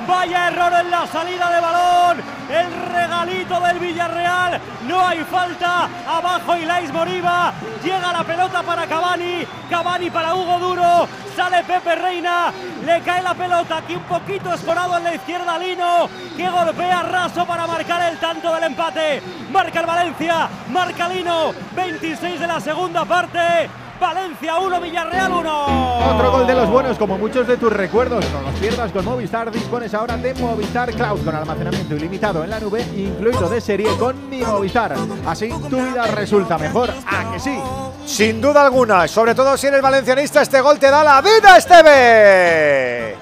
Vaya 0.08 0.48
error 0.48 0.72
en 0.80 0.90
la 0.90 1.06
salida 1.06 1.50
de 1.52 1.60
balón. 1.60 1.98
Del 3.28 3.78
Villarreal. 3.78 4.58
No 4.86 5.06
hay 5.06 5.18
falta. 5.24 5.86
Abajo 6.06 6.56
Ilais 6.56 6.90
Moriba. 6.90 7.52
Llega 7.84 8.10
la 8.10 8.24
pelota 8.24 8.62
para 8.62 8.86
Cavani. 8.86 9.44
Cavani 9.68 10.10
para 10.10 10.34
Hugo 10.34 10.58
Duro. 10.58 11.08
Sale 11.36 11.62
Pepe 11.62 11.94
Reina. 11.94 12.50
Le 12.86 13.02
cae 13.02 13.22
la 13.22 13.34
pelota 13.34 13.78
aquí 13.78 13.96
un 13.96 14.04
poquito 14.04 14.54
escorado 14.54 14.96
en 14.96 15.04
la 15.04 15.14
izquierda 15.14 15.58
Lino. 15.58 16.08
Que 16.38 16.48
golpea 16.48 17.02
raso 17.02 17.44
para 17.44 17.66
marcar 17.66 18.10
el 18.10 18.18
tanto 18.18 18.50
del 18.54 18.64
empate. 18.64 19.22
Marca 19.52 19.80
el 19.80 19.86
Valencia. 19.86 20.48
Marca 20.70 21.06
Lino. 21.08 21.52
26 21.76 22.40
de 22.40 22.46
la 22.46 22.60
segunda 22.60 23.04
parte. 23.04 23.68
Valencia 24.00 24.58
1, 24.58 24.80
Villarreal 24.80 25.32
1. 25.32 26.14
Otro 26.14 26.30
gol 26.30 26.46
de 26.46 26.54
los 26.54 26.70
buenos, 26.70 26.96
como 26.98 27.18
muchos 27.18 27.46
de 27.46 27.56
tus 27.56 27.72
recuerdos. 27.72 28.24
No 28.32 28.42
los 28.42 28.54
pierdas 28.60 28.92
con 28.92 29.04
Movistar. 29.04 29.50
Dispones 29.50 29.92
ahora 29.94 30.16
de 30.16 30.34
Movistar 30.34 30.92
Cloud 30.92 31.24
con 31.24 31.34
almacenamiento 31.34 31.96
ilimitado 31.96 32.44
en 32.44 32.50
la 32.50 32.60
nube, 32.60 32.82
incluido 32.96 33.48
de 33.48 33.60
serie 33.60 33.88
con 33.98 34.30
mi 34.30 34.42
Movistar. 34.42 34.94
Así 35.26 35.48
tu 35.48 35.76
vida 35.76 36.06
resulta 36.06 36.58
mejor. 36.58 36.90
¿A 37.06 37.32
que 37.32 37.40
sí? 37.40 37.58
Sin 38.06 38.40
duda 38.40 38.64
alguna, 38.64 39.06
sobre 39.08 39.34
todo 39.34 39.56
si 39.56 39.66
eres 39.66 39.82
valencianista, 39.82 40.42
este 40.42 40.60
gol 40.60 40.78
te 40.78 40.90
da 40.90 41.02
la 41.04 41.20
vida, 41.20 41.56
Esteve. 41.56 43.16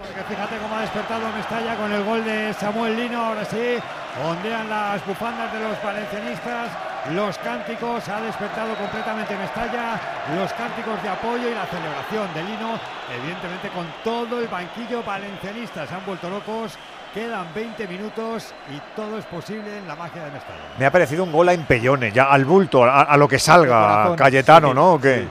Porque 0.00 0.22
fíjate 0.28 0.56
cómo 0.56 0.74
ha 0.76 0.80
despertado 0.80 1.28
Mestalla 1.36 1.76
con 1.76 1.92
el 1.92 2.04
gol 2.04 2.24
de 2.24 2.54
Samuel 2.54 2.96
Lino. 2.96 3.26
Ahora 3.26 3.44
sí, 3.44 3.78
ondean 4.20 4.68
las 4.68 5.04
bufandas 5.06 5.52
de 5.52 5.60
los 5.60 5.82
valencianistas. 5.82 6.70
Los 7.10 7.36
cánticos, 7.38 8.08
ha 8.08 8.20
despertado 8.20 8.74
completamente 8.76 9.36
Mestalla. 9.36 10.00
Los 10.36 10.52
cánticos 10.52 11.02
de 11.02 11.08
apoyo 11.08 11.48
y 11.48 11.54
la 11.54 11.66
celebración 11.66 12.32
de 12.34 12.42
Lino. 12.44 12.78
Evidentemente 13.18 13.68
con 13.70 13.86
todo 14.04 14.38
el 14.40 14.48
banquillo 14.48 15.02
valencianista. 15.02 15.86
Se 15.86 15.94
han 15.94 16.04
vuelto 16.06 16.28
locos. 16.30 16.78
Quedan 17.12 17.46
20 17.54 17.88
minutos 17.88 18.54
y 18.70 18.80
todo 18.96 19.18
es 19.18 19.24
posible 19.26 19.78
en 19.78 19.86
la 19.86 19.96
magia 19.96 20.24
de 20.24 20.30
Mestalla. 20.30 20.60
Me 20.78 20.86
ha 20.86 20.90
parecido 20.90 21.24
un 21.24 21.32
gol 21.32 21.48
a 21.48 21.52
empellones, 21.52 22.14
ya 22.14 22.24
al 22.24 22.46
bulto, 22.46 22.84
a, 22.84 23.02
a 23.02 23.16
lo 23.18 23.28
que 23.28 23.38
salga, 23.38 24.16
Cayetano, 24.16 24.68
sí, 24.68 24.74
¿no? 24.74 24.92
¿O 24.94 25.00
qué? 25.00 25.16
sí, 25.16 25.28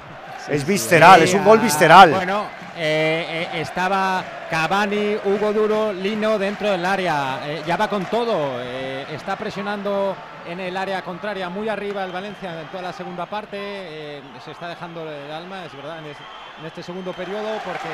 es 0.49 0.61
sí. 0.61 0.67
visceral, 0.67 1.19
Sí, 1.19 1.23
es 1.25 1.33
un 1.33 1.43
gol 1.45 1.59
ah, 1.59 1.63
visceral. 1.63 2.11
Bueno, 2.11 2.45
eh, 2.77 3.49
eh, 3.53 3.61
estaba 3.61 4.23
Cavani, 4.49 5.15
Hugo 5.25 5.53
Duro, 5.53 5.93
Lino 5.93 6.37
dentro 6.37 6.69
del 6.71 6.85
área. 6.85 7.39
Eh, 7.45 7.63
ya 7.65 7.77
va 7.77 7.87
con 7.87 8.05
todo. 8.05 8.59
eh, 8.61 9.05
está 9.11 9.35
presionando 9.35 10.15
en 10.47 10.59
el 10.59 10.75
área 10.77 11.01
contraria 11.03 11.49
muy 11.49 11.69
arriba 11.69 12.03
el 12.03 12.11
Valencia 12.11 12.59
en 12.61 12.67
toda 12.67 12.83
la 12.83 12.93
segunda 12.93 13.25
parte. 13.25 13.57
eh, 13.59 14.21
se 14.43 14.51
está 14.51 14.67
dejando 14.69 15.01
el 15.09 15.31
alma, 15.31 15.65
es 15.65 15.73
verdad, 15.75 15.99
en, 15.99 16.05
es- 16.05 16.17
en 16.59 16.65
este 16.67 16.83
segundo 16.83 17.11
periodo 17.13 17.49
porque 17.65 17.89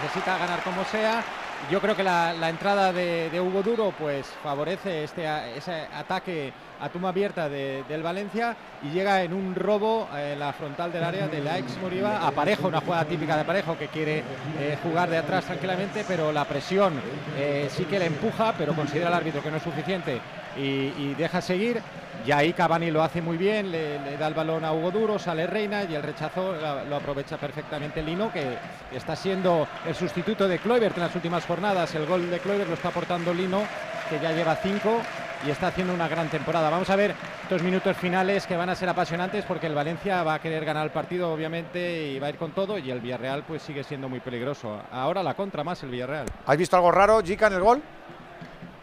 necesita 0.00 0.38
ganar 0.38 0.60
como 0.62 0.84
sea. 0.84 1.22
Yo 1.70 1.80
creo 1.80 1.94
que 1.96 2.02
la, 2.02 2.48
entrada 2.48 2.92
de, 2.92 3.40
Hugo 3.40 3.62
Duro 3.62 3.92
pues 3.98 4.26
favorece 4.42 5.04
este, 5.04 5.26
ese 5.56 5.86
ataque 5.94 6.52
a 6.80 6.88
toma 6.88 7.08
abierta 7.08 7.48
del 7.48 8.02
Valencia 8.02 8.56
y 8.82 8.90
llega 8.90 9.22
en 9.22 9.32
un 9.32 9.54
robo 9.54 10.08
en 10.16 10.38
la 10.38 10.52
frontal 10.52 10.92
del 10.92 11.04
área 11.04 11.28
de 11.28 11.40
la 11.40 11.58
ex 11.58 11.76
Moriba 11.78 12.26
a 12.26 12.30
Parejo, 12.30 12.68
una 12.68 12.80
jugada 12.80 13.04
típica 13.04 13.36
de 13.36 13.44
Parejo 13.44 13.76
que 13.76 13.88
quiere 13.88 14.22
eh, 14.58 14.78
jugar 14.82 15.10
de 15.10 15.18
atrás 15.18 15.44
tranquilamente, 15.44 16.04
pero 16.06 16.32
la 16.32 16.44
presión 16.44 17.00
eh, 17.36 17.68
sí 17.70 17.84
que 17.84 17.98
le 17.98 18.06
empuja, 18.06 18.54
pero 18.56 18.74
considera 18.74 19.08
el 19.08 19.14
árbitro 19.14 19.42
que 19.42 19.50
no 19.50 19.56
es 19.56 19.62
suficiente 19.62 20.20
y, 20.56 21.14
deja 21.14 21.40
seguir. 21.40 21.80
Y 22.26 22.32
ahí 22.32 22.52
Cavani 22.52 22.90
lo 22.90 23.02
hace 23.02 23.22
muy 23.22 23.36
bien, 23.36 23.70
le, 23.70 24.16
da 24.18 24.26
el 24.26 24.34
balón 24.34 24.64
a 24.64 24.72
Hugo 24.72 24.90
Duro, 24.90 25.18
sale 25.18 25.46
Reina 25.46 25.84
y 25.84 25.94
el 25.94 26.02
rechazo 26.02 26.54
lo, 26.88 26.96
aprovecha 26.96 27.36
perfectamente 27.38 28.02
Lino, 28.02 28.32
que 28.32 28.58
está 28.92 29.16
siendo 29.16 29.66
el 29.86 29.94
sustituto 29.94 30.46
de 30.46 30.58
Kluivert 30.58 30.96
en 30.96 31.04
las 31.04 31.14
últimas 31.14 31.46
jornadas. 31.46 31.94
El 31.94 32.06
gol 32.06 32.30
de 32.30 32.38
Kluivert 32.38 32.68
lo 32.68 32.74
está 32.74 32.88
aportando 32.88 33.32
Lino, 33.32 33.62
que 34.10 34.20
ya 34.20 34.32
lleva 34.32 34.56
cinco 34.56 35.00
y 35.46 35.50
está 35.50 35.68
haciendo 35.68 35.94
una 35.94 36.08
gran 36.08 36.28
temporada. 36.28 36.68
Vamos 36.68 36.90
a 36.90 36.96
ver 36.96 37.14
estos 37.42 37.62
minutos 37.62 37.96
finales 37.96 38.46
que 38.46 38.56
van 38.56 38.68
a 38.68 38.74
ser 38.74 38.88
apasionantes 38.88 39.44
porque 39.44 39.66
el 39.66 39.74
Valencia 39.74 40.22
va 40.22 40.34
a 40.34 40.38
querer 40.40 40.64
ganar 40.64 40.84
el 40.84 40.92
partido 40.92 41.32
obviamente 41.32 42.08
y 42.08 42.18
va 42.18 42.26
a 42.26 42.30
ir 42.30 42.36
con 42.36 42.52
todo 42.52 42.78
y 42.78 42.90
el 42.90 43.00
Villarreal 43.00 43.44
pues 43.44 43.62
sigue 43.62 43.84
siendo 43.84 44.08
muy 44.08 44.20
peligroso. 44.20 44.82
Ahora 44.90 45.22
la 45.22 45.34
contra 45.34 45.64
más 45.64 45.82
el 45.82 45.90
Villarreal. 45.90 46.26
¿Has 46.46 46.56
visto 46.56 46.76
algo 46.76 46.90
raro, 46.90 47.22
Jica, 47.22 47.46
en 47.46 47.52
el 47.54 47.60
gol? 47.60 47.82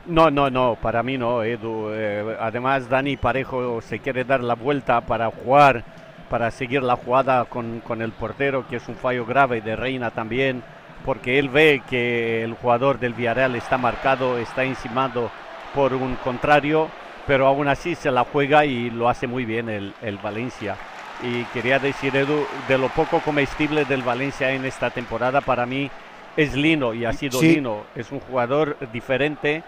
No, 0.07 0.30
no, 0.30 0.52
no, 0.52 0.77
para 0.80 1.02
mí 1.02 1.18
no, 1.18 1.44
Edu. 1.44 1.90
Eh, 1.91 2.38
además, 2.40 2.88
Dani 2.88 3.18
Parejo 3.18 3.82
se 3.82 3.99
quiere 3.99 4.23
dar 4.23 4.44
la 4.44 4.53
vuelta 4.53 5.02
para 5.02 5.32
jugar, 5.32 5.84
para 6.30 6.52
seguir 6.52 6.84
la 6.84 6.95
jugada 6.95 7.45
con, 7.45 7.80
con 7.80 8.03
el 8.03 8.11
portero, 8.11 8.68
que 8.68 8.76
es 8.76 8.88
un 8.88 8.95
fallo 8.95 9.26
grave 9.26 9.61
de 9.61 9.76
Reina 9.76 10.11
también, 10.11 10.61
porque 11.06 11.40
él 11.40 11.49
ve 11.49 11.82
que 11.90 12.44
el 12.44 12.53
jugador 12.53 12.99
del 12.99 13.14
Villarreal 13.14 13.56
está 13.56 13.80
marcado, 13.80 14.38
está 14.38 14.64
encimado 14.64 15.32
por 15.73 15.94
un 15.94 16.15
contrario, 16.18 16.90
pero 17.26 17.48
aún 17.48 17.68
así 17.68 17.95
se 17.95 18.11
la 18.11 18.26
juega 18.26 18.64
y 18.64 18.91
lo 18.91 19.10
hace 19.10 19.26
muy 19.26 19.44
bien 19.44 19.69
el, 19.69 20.18
Valencia. 20.22 20.76
Y 21.23 21.45
quería 21.45 21.80
decir, 21.80 22.15
Edu, 22.15 22.45
de 22.68 22.77
lo 22.77 22.90
poco 22.90 23.22
comestible 23.22 23.86
del 23.86 24.03
Valencia 24.03 24.52
en 24.52 24.65
esta 24.65 24.91
temporada, 24.91 25.41
para 25.41 25.65
mí 25.65 25.90
es 26.38 26.53
Lino 26.56 26.94
y 26.94 27.06
ha 27.06 27.14
sido 27.14 27.41
Lino. 27.41 27.86
Es 27.95 28.11
un 28.11 28.19
jugador 28.19 28.77
diferente 28.91 29.64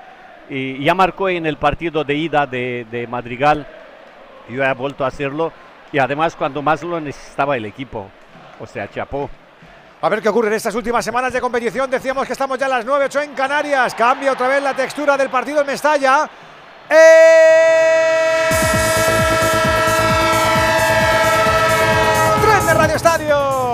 y 0.49 0.83
ya 0.83 0.93
marcó 0.93 1.29
en 1.29 1.45
el 1.45 1.57
partido 1.57 2.03
de 2.03 2.15
ida 2.15 2.45
de, 2.45 2.85
de 2.89 3.07
Madrigal. 3.07 3.67
Yo 4.49 4.63
he 4.63 4.73
vuelto 4.73 5.03
a 5.03 5.07
hacerlo 5.07 5.51
y 5.91 5.99
además 5.99 6.35
cuando 6.35 6.61
más 6.61 6.83
lo 6.83 6.99
necesitaba 6.99 7.57
el 7.57 7.65
equipo. 7.65 8.09
O 8.59 8.65
sea, 8.65 8.89
chapó. 8.89 9.29
A 9.99 10.09
ver 10.09 10.21
qué 10.21 10.29
ocurre 10.29 10.49
en 10.49 10.53
estas 10.53 10.75
últimas 10.75 11.03
semanas 11.03 11.33
de 11.33 11.41
competición. 11.41 11.89
Decíamos 11.89 12.27
que 12.27 12.33
estamos 12.33 12.57
ya 12.59 12.67
a 12.67 12.69
las 12.69 12.85
9-8 12.85 13.23
en 13.23 13.33
Canarias. 13.33 13.95
Cambia 13.95 14.31
otra 14.31 14.47
vez 14.47 14.61
la 14.61 14.75
textura 14.75 15.17
del 15.17 15.29
partido 15.29 15.61
en 15.61 15.67
Mestalla. 15.67 16.29
¡Eh! 16.89 18.47
¡Tren 22.41 22.65
de 22.67 22.73
Radio 22.73 22.95
Estadio! 22.95 23.66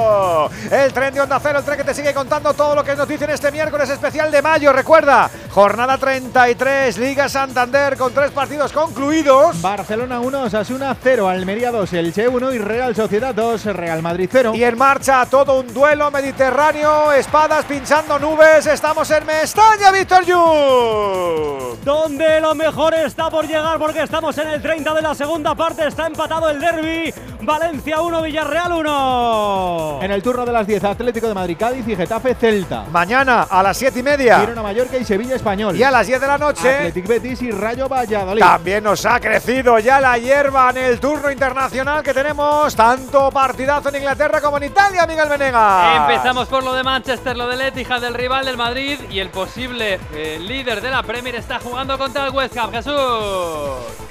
El 0.72 0.94
tren 0.94 1.14
de 1.14 1.22
Onda 1.22 1.40
Cero, 1.42 1.60
el 1.60 1.66
tren 1.66 1.78
que 1.78 1.84
te 1.84 1.94
sigue 1.94 2.14
contando 2.14 2.54
todo 2.54 2.76
lo 2.76 2.84
que 2.84 2.92
es 2.92 2.98
noticia 2.98 3.26
en 3.26 3.32
este 3.32 3.52
miércoles 3.52 3.90
especial 3.90 4.32
de 4.32 4.42
mayo. 4.42 4.74
Recuerda, 4.74 5.30
jornada 5.50 5.98
33, 5.98 6.98
Liga 6.98 7.30
Santander 7.30 7.98
con 7.98 8.14
tres 8.14 8.32
partidos 8.32 8.72
concluidos. 8.72 9.62
Barcelona 9.62 10.20
1, 10.20 10.42
Osasuna 10.44 10.96
0, 11.02 11.28
Almería 11.28 11.72
2, 11.72 11.94
Elche 11.94 12.28
1 12.28 12.54
y 12.54 12.58
Real 12.58 12.96
Sociedad 12.96 13.34
2, 13.34 13.66
Real 13.66 14.02
Madrid 14.02 14.30
0. 14.32 14.54
Y 14.56 14.64
en 14.64 14.78
marcha 14.78 15.26
todo 15.26 15.60
un 15.60 15.74
duelo 15.74 16.12
mediterráneo, 16.12 17.12
espadas 17.12 17.66
pinchando 17.66 18.20
nubes. 18.20 18.66
Estamos 18.66 19.10
en 19.12 19.26
Mestalla, 19.26 19.92
Víctor 19.92 20.26
Yu. 20.26 21.78
Donde 21.84 22.40
lo 22.42 22.56
mejor 22.56 22.94
está 22.94 23.30
por 23.30 23.48
llegar 23.48 23.78
porque 23.78 24.04
estamos 24.04 24.38
en 24.38 24.48
el 24.50 24.62
30 24.62 24.94
de 24.94 25.02
la 25.02 25.16
segunda 25.16 25.56
parte. 25.56 25.88
Está 25.88 26.08
empatado 26.08 26.50
el 26.50 26.60
derby. 26.60 27.14
Valencia 27.46 28.02
1, 28.02 28.22
Villarreal 28.22 28.72
1. 28.72 30.00
En 30.02 30.12
el 30.12 30.24
turno 30.24 30.46
de 30.46 30.52
las 30.52 30.66
10, 30.66 30.84
Atlético 30.84 31.28
de 31.28 31.34
Madrid, 31.34 31.58
Cádiz 31.60 31.88
y 31.88 31.96
Getafe 31.96 32.36
Celta. 32.36 32.86
Mañana 32.92 33.44
a 33.44 33.62
las 33.62 33.78
7 33.78 34.00
y 34.00 34.04
media. 34.04 34.40
Girona 34.40 34.62
Mallorca 34.64 34.98
y 34.98 35.06
Sevilla 35.06 35.36
Español. 35.36 35.76
Y 35.76 35.84
a 35.84 35.92
las 35.92 36.08
10 36.08 36.22
de 36.22 36.28
la 36.28 36.38
noche. 36.38 36.70
Atlético 36.70 37.10
Betis 37.10 37.42
y 37.42 37.52
Rayo 37.52 37.90
Valladolid. 37.90 38.42
También 38.42 38.84
nos 38.84 39.06
ha 39.06 39.20
crecido 39.20 39.80
ya 39.80 40.00
la 40.00 40.18
hierba 40.18 40.70
en 40.70 40.78
el 40.78 41.00
turno 41.00 41.30
internacional 41.30 42.02
que 42.04 42.14
tenemos 42.14 42.76
tanto 42.76 43.32
partidazo 43.32 43.90
en 43.90 43.96
Inglaterra 43.96 44.42
como 44.42 44.58
en 44.58 44.64
Italia, 44.64 45.06
Miguel 45.06 45.30
Venega. 45.30 46.08
Empezamos 46.08 46.48
por 46.48 46.64
lo 46.64 46.74
de 46.74 46.84
Manchester, 46.84 47.36
lo 47.36 47.48
del 47.48 47.62
Etihad, 47.62 48.02
del 48.02 48.14
rival 48.14 48.46
del 48.46 48.58
Madrid 48.58 49.00
y 49.10 49.20
el 49.20 49.30
posible 49.30 50.00
eh, 50.14 50.40
líder 50.40 50.82
de 50.82 50.90
la 50.90 51.04
Premier 51.04 51.36
está 51.36 51.60
jugando 51.60 51.98
contra 51.98 52.26
el 52.26 52.32
West 52.32 52.58
Ham. 52.58 52.72
Jesús. 52.72 52.94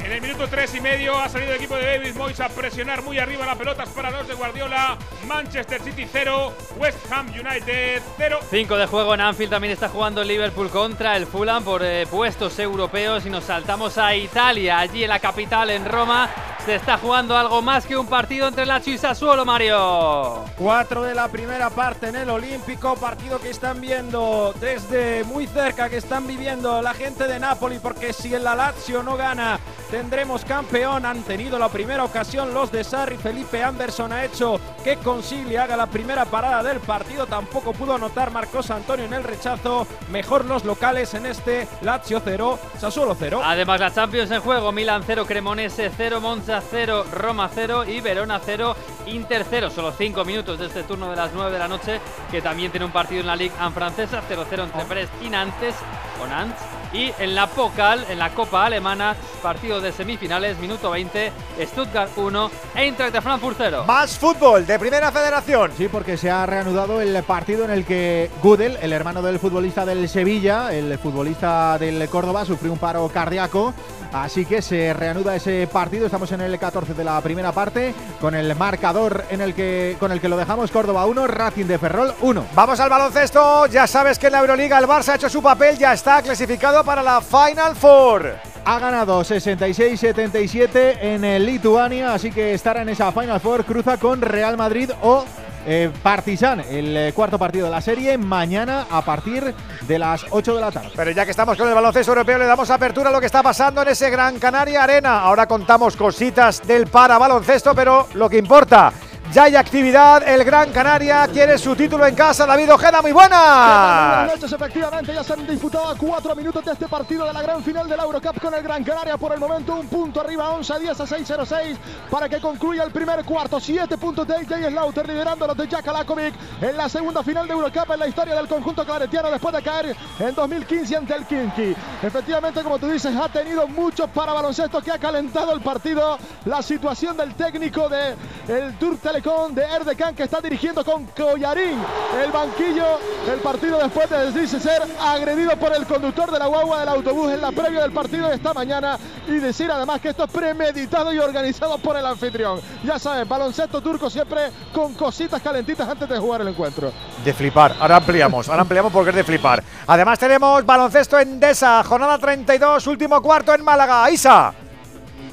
En 0.04 0.12
el 0.12 0.20
minuto 0.20 0.46
3 0.48 0.74
y 0.74 0.80
medio 0.80 1.18
ha 1.18 1.28
salido 1.28 1.52
el 1.52 1.56
equipo 1.56 1.76
de 1.76 1.86
David 1.86 2.14
Moyes 2.16 2.40
a 2.40 2.48
presionar 2.48 3.02
muy 3.02 3.18
arriba 3.22 3.46
la 3.46 3.54
pelota 3.54 3.84
para 3.94 4.10
dos 4.10 4.26
de 4.26 4.34
Guardiola. 4.34 4.98
Manchester 5.26 5.80
City 5.80 6.06
0, 6.10 6.52
West 6.76 6.98
Ham 7.10 7.28
United 7.28 8.02
0. 8.16 8.38
5 8.50 8.76
de 8.76 8.86
juego 8.86 9.14
en 9.14 9.20
Anfield 9.20 9.50
también 9.50 9.72
está 9.72 9.88
jugando 9.88 10.24
Liverpool 10.24 10.68
contra 10.70 11.16
el 11.16 11.26
Fulham 11.26 11.62
por 11.62 11.82
eh, 11.84 12.06
puestos 12.10 12.58
europeos 12.58 13.24
y 13.24 13.30
nos 13.30 13.44
saltamos 13.44 13.98
a 13.98 14.14
Italia, 14.14 14.78
allí 14.78 15.04
en 15.04 15.10
la 15.10 15.20
capital, 15.20 15.70
en 15.70 15.84
Roma. 15.84 16.28
Se 16.64 16.76
está 16.76 16.96
jugando 16.96 17.36
algo 17.36 17.60
más 17.60 17.86
que 17.86 17.96
un 17.96 18.06
partido 18.06 18.46
entre 18.46 18.64
Lazio 18.64 18.94
y 18.94 18.98
Sassuolo, 18.98 19.44
Mario. 19.44 20.44
4 20.56 21.02
de 21.02 21.12
la 21.12 21.26
primera 21.26 21.70
parte 21.70 22.08
en 22.08 22.14
el 22.14 22.30
Olímpico, 22.30 22.94
partido 22.94 23.40
que 23.40 23.50
están 23.50 23.80
viendo 23.80 24.54
desde 24.60 25.24
muy 25.24 25.48
cerca, 25.48 25.88
que 25.88 25.96
están 25.96 26.24
viviendo 26.24 26.80
la 26.80 26.94
gente 26.94 27.26
de 27.26 27.40
Napoli, 27.40 27.80
porque 27.80 28.12
si 28.12 28.32
el 28.32 28.44
Lazio 28.44 29.02
no 29.02 29.16
gana, 29.16 29.58
tendremos 29.90 30.44
campeón. 30.44 31.04
Han 31.04 31.24
tenido 31.24 31.58
la 31.58 31.68
primera 31.68 32.04
ocasión 32.04 32.54
los 32.54 32.70
de 32.70 32.84
Sarri, 32.84 33.11
Felipe 33.18 33.62
Anderson 33.62 34.12
ha 34.12 34.24
hecho 34.24 34.60
que 34.82 34.96
Consigli 34.96 35.56
haga 35.56 35.76
la 35.76 35.86
primera 35.86 36.24
parada 36.24 36.62
del 36.62 36.80
partido, 36.80 37.26
tampoco 37.26 37.72
pudo 37.72 37.94
anotar 37.94 38.30
Marcos 38.30 38.70
Antonio 38.70 39.04
en 39.04 39.14
el 39.14 39.24
rechazo. 39.24 39.86
Mejor 40.10 40.44
los 40.44 40.64
locales 40.64 41.14
en 41.14 41.26
este 41.26 41.68
Lazio 41.80 42.20
0, 42.24 42.58
Sassuolo 42.78 43.16
0. 43.18 43.42
Además 43.44 43.80
la 43.80 43.92
Champions 43.92 44.30
en 44.30 44.40
juego, 44.40 44.72
Milan 44.72 45.02
0, 45.06 45.24
Cremonese 45.26 45.90
0, 45.96 46.20
Monza 46.20 46.62
0, 46.70 47.04
Roma 47.12 47.50
0 47.52 47.84
y 47.84 48.00
Verona 48.00 48.40
0, 48.44 48.76
Inter 49.06 49.44
0. 49.48 49.70
Solo 49.70 49.92
5 49.92 50.24
minutos 50.24 50.58
de 50.58 50.66
este 50.66 50.82
turno 50.82 51.10
de 51.10 51.16
las 51.16 51.32
9 51.32 51.50
de 51.50 51.58
la 51.58 51.68
noche, 51.68 52.00
que 52.30 52.42
también 52.42 52.70
tiene 52.70 52.86
un 52.86 52.92
partido 52.92 53.20
en 53.20 53.26
la 53.26 53.36
Ligue 53.36 53.54
1 53.58 53.70
francesa, 53.72 54.22
0-0 54.28 54.64
entre 54.64 54.84
Brest 54.84 55.12
y 55.22 55.28
Nantes, 55.28 55.74
o 56.22 56.26
Nantes. 56.26 56.62
Y 56.92 57.10
en 57.18 57.34
la 57.34 57.46
Pokal, 57.46 58.04
en 58.10 58.18
la 58.18 58.34
Copa 58.34 58.66
Alemana, 58.66 59.16
partido 59.42 59.80
de 59.80 59.92
semifinales, 59.92 60.58
minuto 60.58 60.90
20, 60.90 61.32
Stuttgart 61.62 62.10
1, 62.14 62.50
Eintracht 62.74 63.01
de 63.10 63.20
Frankfurt 63.20 63.56
0. 63.58 63.84
Más 63.86 64.16
fútbol 64.16 64.64
de 64.64 64.78
Primera 64.78 65.10
Federación. 65.10 65.72
Sí, 65.76 65.88
porque 65.88 66.16
se 66.16 66.30
ha 66.30 66.46
reanudado 66.46 67.00
el 67.00 67.20
partido 67.24 67.64
en 67.64 67.70
el 67.70 67.84
que 67.84 68.30
Gudel, 68.42 68.78
el 68.80 68.92
hermano 68.92 69.22
del 69.22 69.40
futbolista 69.40 69.84
del 69.84 70.08
Sevilla, 70.08 70.72
el 70.72 70.96
futbolista 70.98 71.78
del 71.78 72.08
Córdoba, 72.08 72.44
sufrió 72.44 72.72
un 72.72 72.78
paro 72.78 73.08
cardíaco. 73.08 73.74
Así 74.12 74.44
que 74.44 74.62
se 74.62 74.92
reanuda 74.92 75.34
ese 75.34 75.66
partido. 75.72 76.06
Estamos 76.06 76.30
en 76.30 76.42
el 76.42 76.56
14 76.58 76.94
de 76.94 77.02
la 77.02 77.20
primera 77.22 77.50
parte 77.50 77.92
con 78.20 78.34
el 78.34 78.54
marcador 78.54 79.24
en 79.30 79.40
el 79.40 79.54
que, 79.54 79.96
con 79.98 80.12
el 80.12 80.20
que 80.20 80.28
lo 80.28 80.36
dejamos 80.36 80.70
Córdoba 80.70 81.06
1, 81.06 81.26
Racing 81.26 81.66
de 81.66 81.78
Ferrol 81.78 82.14
1. 82.20 82.46
Vamos 82.54 82.78
al 82.78 82.90
baloncesto. 82.90 83.66
Ya 83.66 83.86
sabes 83.86 84.18
que 84.18 84.26
en 84.26 84.32
la 84.32 84.40
Euroliga 84.40 84.78
el 84.78 84.86
Barça 84.86 85.08
ha 85.08 85.14
hecho 85.16 85.28
su 85.28 85.42
papel, 85.42 85.76
ya 85.76 85.92
está 85.94 86.22
clasificado 86.22 86.84
para 86.84 87.02
la 87.02 87.20
Final 87.20 87.74
Four. 87.74 88.51
Ha 88.64 88.78
ganado 88.78 89.22
66-77 89.22 90.98
en 91.00 91.44
Lituania, 91.44 92.14
así 92.14 92.30
que 92.30 92.54
estará 92.54 92.82
en 92.82 92.90
esa 92.90 93.10
Final 93.10 93.40
Four. 93.40 93.64
Cruza 93.64 93.96
con 93.96 94.20
Real 94.20 94.56
Madrid 94.56 94.90
o 95.02 95.24
eh, 95.66 95.90
Partizan, 96.02 96.60
el 96.60 96.96
eh, 96.96 97.12
cuarto 97.12 97.38
partido 97.38 97.64
de 97.64 97.72
la 97.72 97.80
serie, 97.80 98.16
mañana 98.18 98.86
a 98.88 99.02
partir 99.02 99.52
de 99.86 99.98
las 99.98 100.24
8 100.30 100.54
de 100.54 100.60
la 100.60 100.70
tarde. 100.70 100.90
Pero 100.94 101.10
ya 101.10 101.24
que 101.24 101.32
estamos 101.32 101.58
con 101.58 101.68
el 101.68 101.74
baloncesto 101.74 102.12
europeo, 102.12 102.38
le 102.38 102.46
damos 102.46 102.70
apertura 102.70 103.10
a 103.10 103.12
lo 103.12 103.18
que 103.18 103.26
está 103.26 103.42
pasando 103.42 103.82
en 103.82 103.88
ese 103.88 104.10
Gran 104.10 104.38
Canaria 104.38 104.84
Arena. 104.84 105.20
Ahora 105.20 105.46
contamos 105.46 105.96
cositas 105.96 106.64
del 106.64 106.86
para 106.86 107.18
baloncesto, 107.18 107.74
pero 107.74 108.08
lo 108.14 108.30
que 108.30 108.38
importa 108.38 108.92
ya 109.32 109.44
hay 109.44 109.56
actividad, 109.56 110.22
el 110.28 110.44
Gran 110.44 110.70
Canaria 110.72 111.26
quiere 111.26 111.56
su 111.56 111.74
título 111.74 112.06
en 112.06 112.14
casa. 112.14 112.44
David 112.44 112.70
Ojeda, 112.70 113.00
muy 113.00 113.12
buenas. 113.12 114.26
Buenas 114.26 114.52
efectivamente, 114.52 115.14
ya 115.14 115.24
se 115.24 115.32
han 115.32 115.46
disputado 115.46 115.94
cuatro 115.96 116.36
minutos 116.36 116.62
de 116.62 116.72
este 116.72 116.86
partido 116.86 117.24
de 117.24 117.32
la 117.32 117.40
gran 117.40 117.62
final 117.64 117.88
de 117.88 117.96
la 117.96 118.02
Eurocup 118.02 118.38
con 118.40 118.52
el 118.52 118.62
Gran 118.62 118.84
Canaria. 118.84 119.16
Por 119.16 119.32
el 119.32 119.40
momento, 119.40 119.76
un 119.76 119.88
punto 119.88 120.20
arriba, 120.20 120.50
11 120.50 120.72
a 120.74 120.78
10 120.78 121.00
a 121.00 121.06
6 121.06 121.24
0 121.26 121.46
6 121.46 121.78
para 122.10 122.28
que 122.28 122.40
concluya 122.40 122.82
el 122.82 122.90
primer 122.90 123.24
cuarto. 123.24 123.58
Siete 123.58 123.96
puntos 123.96 124.26
de 124.28 124.36
AJ 124.36 124.68
Slaughter 124.68 125.08
liderando 125.08 125.46
los 125.46 125.56
de 125.56 125.66
Jack 125.66 125.88
Alakovic 125.88 126.34
en 126.60 126.76
la 126.76 126.88
segunda 126.90 127.22
final 127.22 127.46
de 127.46 127.54
Eurocup 127.54 127.90
en 127.90 128.00
la 128.00 128.08
historia 128.08 128.34
del 128.34 128.48
conjunto 128.48 128.84
claretiano 128.84 129.30
después 129.30 129.54
de 129.54 129.62
caer 129.62 129.96
en 130.18 130.34
2015 130.34 130.96
ante 130.96 131.14
el 131.14 131.24
Kinky. 131.24 131.74
Efectivamente, 132.02 132.62
como 132.62 132.78
tú 132.78 132.88
dices, 132.88 133.16
ha 133.16 133.30
tenido 133.30 133.66
muchos 133.66 134.10
para 134.10 134.34
baloncesto 134.34 134.82
que 134.82 134.90
ha 134.90 134.98
calentado 134.98 135.54
el 135.54 135.62
partido. 135.62 136.18
La 136.44 136.60
situación 136.60 137.16
del 137.16 137.34
técnico 137.34 137.88
de 137.88 138.14
el 138.48 138.76
Tour 138.78 138.98
Telecom 138.98 139.21
de 139.22 139.62
Erdecan 139.62 140.16
que 140.16 140.24
está 140.24 140.40
dirigiendo 140.40 140.84
con 140.84 141.06
Collarín 141.06 141.78
el 142.24 142.32
banquillo. 142.32 142.98
El 143.32 143.38
partido 143.38 143.78
después 143.78 144.10
de 144.10 144.30
decirse 144.30 144.58
ser 144.58 144.82
agredido 145.00 145.56
por 145.56 145.72
el 145.72 145.86
conductor 145.86 146.28
de 146.32 146.40
la 146.40 146.46
guagua 146.46 146.80
del 146.80 146.88
autobús 146.88 147.32
en 147.32 147.40
la 147.40 147.52
previa 147.52 147.82
del 147.82 147.92
partido 147.92 148.28
de 148.28 148.34
esta 148.34 148.52
mañana 148.52 148.98
y 149.28 149.34
decir 149.34 149.70
además 149.70 150.00
que 150.00 150.08
esto 150.08 150.24
es 150.24 150.30
premeditado 150.30 151.12
y 151.14 151.20
organizado 151.20 151.78
por 151.78 151.96
el 151.96 152.04
anfitrión. 152.04 152.60
Ya 152.82 152.98
saben, 152.98 153.28
baloncesto 153.28 153.80
turco 153.80 154.10
siempre 154.10 154.50
con 154.74 154.94
cositas 154.94 155.40
calentitas 155.40 155.88
antes 155.88 156.08
de 156.08 156.18
jugar 156.18 156.40
el 156.40 156.48
encuentro. 156.48 156.92
De 157.24 157.32
flipar. 157.32 157.76
Ahora 157.78 157.98
ampliamos, 157.98 158.48
ahora 158.48 158.62
ampliamos 158.62 158.92
porque 158.92 159.10
es 159.10 159.16
de 159.16 159.24
flipar. 159.24 159.62
Además 159.86 160.18
tenemos 160.18 160.66
baloncesto 160.66 161.20
en 161.20 161.38
Desa, 161.38 161.84
jornada 161.84 162.18
32, 162.18 162.88
último 162.88 163.22
cuarto 163.22 163.54
en 163.54 163.62
Málaga. 163.62 164.10
Isa 164.10 164.52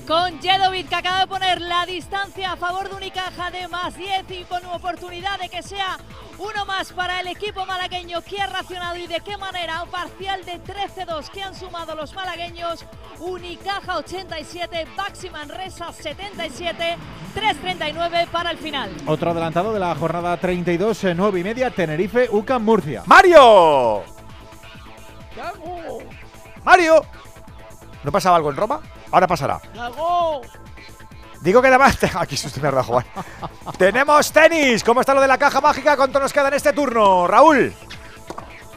con 0.10 0.41
Jedovic 0.41 0.90
que 0.90 0.95
acaba 0.95 1.19
de 1.19 1.27
poner 1.27 1.61
la 1.61 1.86
distancia 1.86 2.53
a 2.53 2.57
favor 2.57 2.90
de 2.90 2.95
Unicaja 2.95 3.52
de 3.52 3.68
más 3.68 3.95
10 3.95 4.26
y 4.31 4.44
con 4.45 4.65
oportunidad 4.65 5.40
de 5.40 5.49
que 5.49 5.61
sea 5.61 5.99
uno 6.40 6.65
más 6.65 6.91
para 6.94 7.19
el 7.19 7.27
equipo 7.27 7.64
malagueño 7.68 8.22
que 8.22 8.41
ha 8.41 8.48
racionado 8.48 8.95
y 8.95 9.06
de 9.06 9.19
qué 9.19 9.38
manera 9.38 9.84
un 9.84 9.90
parcial 9.91 10.44
de 10.45 10.60
13-2 10.64 11.30
que 11.30 11.44
han 11.44 11.53
sumado 11.53 11.94
los 11.94 12.15
malagueños 12.15 12.86
Unicaja 13.19 13.98
87, 13.98 14.88
Baxi 14.98 15.30
Manresa 15.30 15.94
77, 15.94 16.98
3.39 17.36 18.30
para 18.30 18.49
el 18.49 18.57
final. 18.57 18.90
Otro 19.06 19.30
adelantado 19.30 19.72
de 19.72 19.80
la 19.80 19.94
jornada 19.94 20.38
32, 20.38 21.03
9 21.15 21.38
eh, 21.38 21.41
y 21.41 21.44
media, 21.44 21.69
Tenerife, 21.69 22.30
UCAM 22.31 22.64
Murcia. 22.64 23.03
¡Mario! 23.06 24.02
¡Mario! 26.64 27.06
¿No 28.03 28.11
pasaba 28.11 28.38
algo 28.38 28.49
en 28.49 28.56
Roma? 28.56 28.81
Ahora 29.11 29.27
pasará. 29.27 29.60
Digo 31.41 31.61
que 31.61 31.68
además. 31.68 31.98
Aquí 32.15 32.38
susto 32.38 32.60
me 32.61 32.72
Juan. 32.72 33.06
Tenemos 33.77 34.31
tenis. 34.31 34.84
¿Cómo 34.84 35.02
está 35.02 35.14
lo 35.14 35.22
de 35.22 35.27
la 35.27 35.38
caja 35.38 35.61
mágica? 35.61 35.95
¿Cuánto 35.95 36.19
nos 36.19 36.34
queda 36.34 36.49
en 36.49 36.56
este 36.56 36.73
turno? 36.73 37.27
Raúl. 37.27 37.73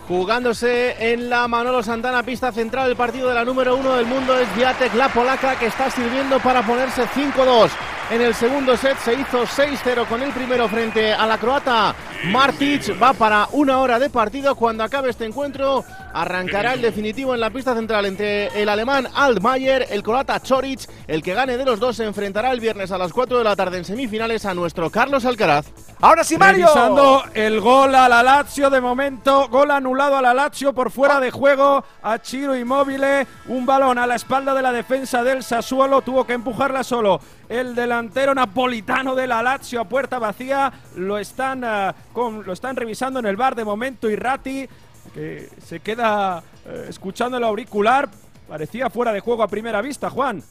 Jugándose 0.09 1.13
en 1.13 1.31
la 1.31 1.47
Manolo 1.47 1.83
Santana, 1.83 2.25
pista 2.25 2.51
central, 2.51 2.91
el 2.91 2.97
partido 2.97 3.29
de 3.29 3.35
la 3.35 3.45
número 3.45 3.77
uno 3.77 3.95
del 3.95 4.05
mundo 4.05 4.37
es 4.37 4.53
Viatek, 4.57 4.95
la 4.95 5.09
polaca, 5.09 5.57
que 5.57 5.67
está 5.67 5.91
sirviendo 5.91 6.41
para 6.41 6.61
ponerse 6.67 7.07
5-2. 7.07 7.71
En 8.11 8.21
el 8.21 8.35
segundo 8.35 8.77
set 8.77 8.99
se 8.99 9.15
hizo 9.15 9.45
6-0 9.45 10.07
con 10.07 10.21
el 10.23 10.33
primero 10.33 10.69
frente 10.69 11.15
a 11.15 11.25
la 11.25 11.39
croata 11.39 11.95
Martic. 12.25 13.01
Va 13.01 13.13
para 13.13 13.49
una 13.53 13.79
hora 13.79 13.99
de 13.99 14.11
partido. 14.11 14.55
Cuando 14.55 14.85
acabe 14.85 15.09
este 15.09 15.25
encuentro, 15.25 15.85
arrancará 16.13 16.75
el 16.75 16.83
definitivo 16.83 17.35
en 17.35 17.41
la 17.41 17.51
pista 17.51 17.75
central 17.75 18.07
entre 18.07 18.49
el 18.61 18.69
alemán 18.69 19.09
Altmaier, 19.15 19.87
el 19.91 20.03
croata 20.03 20.41
Choric. 20.41 20.89
El 21.07 21.23
que 21.23 21.35
gane 21.35 21.57
de 21.57 21.65
los 21.65 21.81
dos 21.81 21.97
se 21.97 22.05
enfrentará 22.05 22.53
el 22.53 22.61
viernes 22.61 22.91
a 22.93 22.99
las 22.99 23.13
4 23.13 23.39
de 23.39 23.45
la 23.45 23.57
tarde 23.57 23.79
en 23.79 23.85
semifinales 23.85 24.45
a 24.45 24.55
nuestro 24.55 24.91
Carlos 24.91 25.25
Alcaraz. 25.25 25.67
Ahora 26.01 26.25
sí, 26.25 26.37
Mario. 26.37 26.67
Revisando 26.67 27.25
el 27.35 27.61
gol 27.61 27.95
a 27.95 28.09
la 28.09 28.23
Lazio 28.23 28.71
de 28.71 28.81
momento. 28.81 29.49
Gol 29.49 29.71
anulado 29.71 30.17
a 30.17 30.23
la 30.23 30.35
Lazio 30.35 30.73
por 30.73 30.91
fuera 30.91 31.21
de 31.21 31.31
juego. 31.31 31.85
A 32.03 32.19
Chiro 32.21 32.57
Immobile. 32.57 33.27
Un 33.47 33.67
balón 33.67 33.99
a 33.99 34.07
la 34.07 34.17
espalda 34.17 34.55
de 34.55 34.63
la 34.63 34.73
defensa 34.73 35.23
del 35.23 35.43
Sassuolo. 35.43 36.03
Tuvo 36.03 36.27
que 36.27 36.33
empujarla 36.35 36.85
solo 36.85 37.21
el 37.49 37.75
delantero 37.75 38.35
napolitano 38.35 39.15
de 39.15 39.27
la 39.27 39.43
Lazio 39.43 39.81
a 39.81 39.85
puerta 39.85 40.19
vacía. 40.19 40.73
Lo 40.97 41.19
están, 41.19 41.63
eh, 41.65 41.93
lo 42.15 42.53
están 42.53 42.77
revisando 42.77 43.21
en 43.21 43.27
el 43.27 43.37
bar 43.37 43.55
de 43.55 43.65
momento 43.65 44.09
y 44.09 44.17
Ratti, 44.17 44.69
que 45.15 45.49
se 45.65 45.81
queda 45.81 46.43
eh, 46.67 46.87
escuchando 46.89 47.37
el 47.37 47.45
auricular. 47.45 48.09
Parecía 48.49 48.91
fuera 48.91 49.13
de 49.13 49.21
juego 49.21 49.43
a 49.43 49.49
primera 49.49 49.81
vista, 49.81 50.11
Juan. 50.11 50.43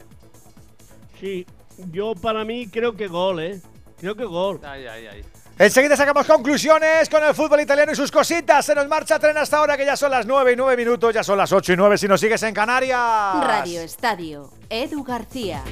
Sí, 1.20 1.46
yo 1.92 2.16
para 2.16 2.44
mí 2.44 2.68
creo 2.68 2.96
que 2.96 3.08
gol, 3.08 3.40
¿eh? 3.40 3.62
Creo 4.00 4.16
que 4.16 4.26
gol. 4.26 4.60
Ay, 4.64 4.88
ay, 4.88 5.08
ay. 5.08 5.26
Enseguida 5.60 5.96
sacamos 5.96 6.26
conclusiones 6.26 7.08
con 7.08 7.24
el 7.24 7.36
fútbol 7.36 7.62
italiano 7.62 7.92
y 7.92 7.96
sus 7.96 8.12
cositas. 8.12 8.66
Se 8.66 8.74
nos 8.74 8.88
marcha 8.88 9.20
tren 9.20 9.38
hasta 9.38 9.58
ahora, 9.58 9.78
que 9.78 9.86
ya 9.86 9.96
son 9.96 10.10
las 10.10 10.26
9 10.26 10.54
y 10.54 10.56
9 10.56 10.76
minutos, 10.76 11.14
ya 11.14 11.24
son 11.24 11.38
las 11.38 11.52
8 11.52 11.74
y 11.74 11.78
9 11.78 11.98
si 12.00 12.08
nos 12.08 12.20
sigues 12.20 12.42
en 12.42 12.54
Canarias. 12.54 13.00
Radio 13.44 13.82
Estadio, 13.82 14.50
Edu 14.70 15.04
García. 15.04 15.64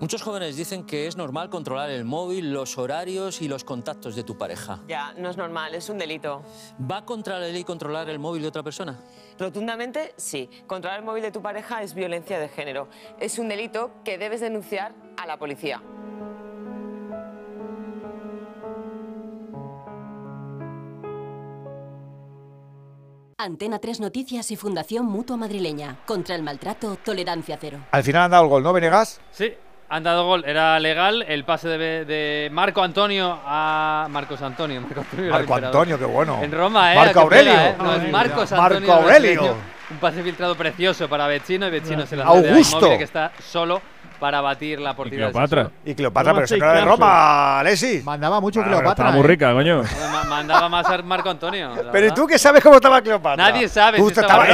Muchos 0.00 0.22
jóvenes 0.22 0.56
dicen 0.56 0.84
que 0.84 1.08
es 1.08 1.16
normal 1.16 1.50
controlar 1.50 1.90
el 1.90 2.04
móvil, 2.04 2.52
los 2.52 2.78
horarios 2.78 3.42
y 3.42 3.48
los 3.48 3.64
contactos 3.64 4.14
de 4.14 4.22
tu 4.22 4.38
pareja. 4.38 4.78
Ya, 4.86 5.12
no 5.18 5.28
es 5.28 5.36
normal, 5.36 5.74
es 5.74 5.88
un 5.88 5.98
delito. 5.98 6.44
¿Va 6.80 7.04
contra 7.04 7.40
la 7.40 7.48
ley 7.48 7.64
controlar 7.64 8.08
el 8.08 8.20
móvil 8.20 8.42
de 8.42 8.48
otra 8.48 8.62
persona? 8.62 8.96
Rotundamente, 9.40 10.14
sí. 10.16 10.48
Controlar 10.68 11.00
el 11.00 11.04
móvil 11.04 11.24
de 11.24 11.32
tu 11.32 11.42
pareja 11.42 11.82
es 11.82 11.94
violencia 11.94 12.38
de 12.38 12.48
género. 12.48 12.86
Es 13.18 13.40
un 13.40 13.48
delito 13.48 13.90
que 14.04 14.18
debes 14.18 14.40
denunciar 14.40 14.94
a 15.16 15.26
la 15.26 15.36
policía. 15.36 15.82
Antena 23.36 23.80
3 23.80 23.98
Noticias 23.98 24.50
y 24.52 24.56
Fundación 24.56 25.06
Mutua 25.06 25.36
Madrileña. 25.36 25.98
Contra 26.06 26.36
el 26.36 26.44
maltrato, 26.44 26.96
tolerancia 27.04 27.56
cero. 27.60 27.80
Al 27.90 28.04
final 28.04 28.22
han 28.22 28.30
dado 28.30 28.44
el 28.44 28.50
gol, 28.50 28.62
¿no, 28.62 28.72
Venegas? 28.72 29.20
Sí, 29.32 29.54
han 29.88 30.02
dado 30.02 30.26
gol, 30.26 30.44
era 30.46 30.78
legal 30.78 31.24
el 31.26 31.44
pase 31.44 31.68
de, 31.68 32.48
Marco 32.52 32.82
Antonio 32.82 33.38
a 33.44 34.06
Marcos 34.10 34.42
Antonio. 34.42 34.82
Marco 35.30 35.54
Antonio, 35.54 35.98
qué 35.98 36.04
bueno. 36.04 36.40
En 36.42 36.52
Roma, 36.52 36.92
¿eh? 36.92 36.96
Marco 36.96 37.20
Aurelio. 37.20 37.52
¿eh? 37.52 37.74
No, 37.78 37.94
es 37.94 38.10
Marcos 38.10 38.52
Antonio. 38.52 38.88
Marco 38.88 39.04
Aurelio. 39.04 39.56
Un 39.90 39.96
pase 39.96 40.22
filtrado 40.22 40.54
precioso 40.54 41.08
para 41.08 41.26
Vecino 41.26 41.66
y 41.66 41.70
Vecino 41.70 42.06
se 42.06 42.16
la 42.16 42.24
Augusto. 42.24 42.90
que 42.90 43.04
está 43.04 43.32
solo 43.42 43.80
para 44.18 44.40
batir 44.40 44.80
la 44.80 44.94
portería. 44.94 45.28
Y 45.28 45.30
Cleopatra. 45.30 45.70
Y 45.84 45.94
Cleopatra, 45.94 46.34
pero 46.34 46.46
se 46.46 46.56
era 46.56 46.72
de 46.72 46.80
Roma, 46.82 47.60
Alessi. 47.60 48.02
Mandaba 48.04 48.40
mucho 48.40 48.62
Cleopatra. 48.62 48.90
Estaba 48.90 49.10
muy 49.12 49.22
rica, 49.22 49.52
coño. 49.52 49.82
Mandaba 50.28 50.68
más 50.68 50.86
a 50.86 50.98
Marco 51.02 51.30
Antonio. 51.30 51.72
Pero 51.92 52.06
¿y 52.06 52.10
tú 52.12 52.26
qué 52.26 52.38
sabes 52.38 52.62
cómo 52.62 52.76
estaba 52.76 53.00
Cleopatra? 53.00 53.36
Nadie 53.36 53.68
sabe. 53.68 53.98
Si 53.98 54.06
estaba, 54.06 54.46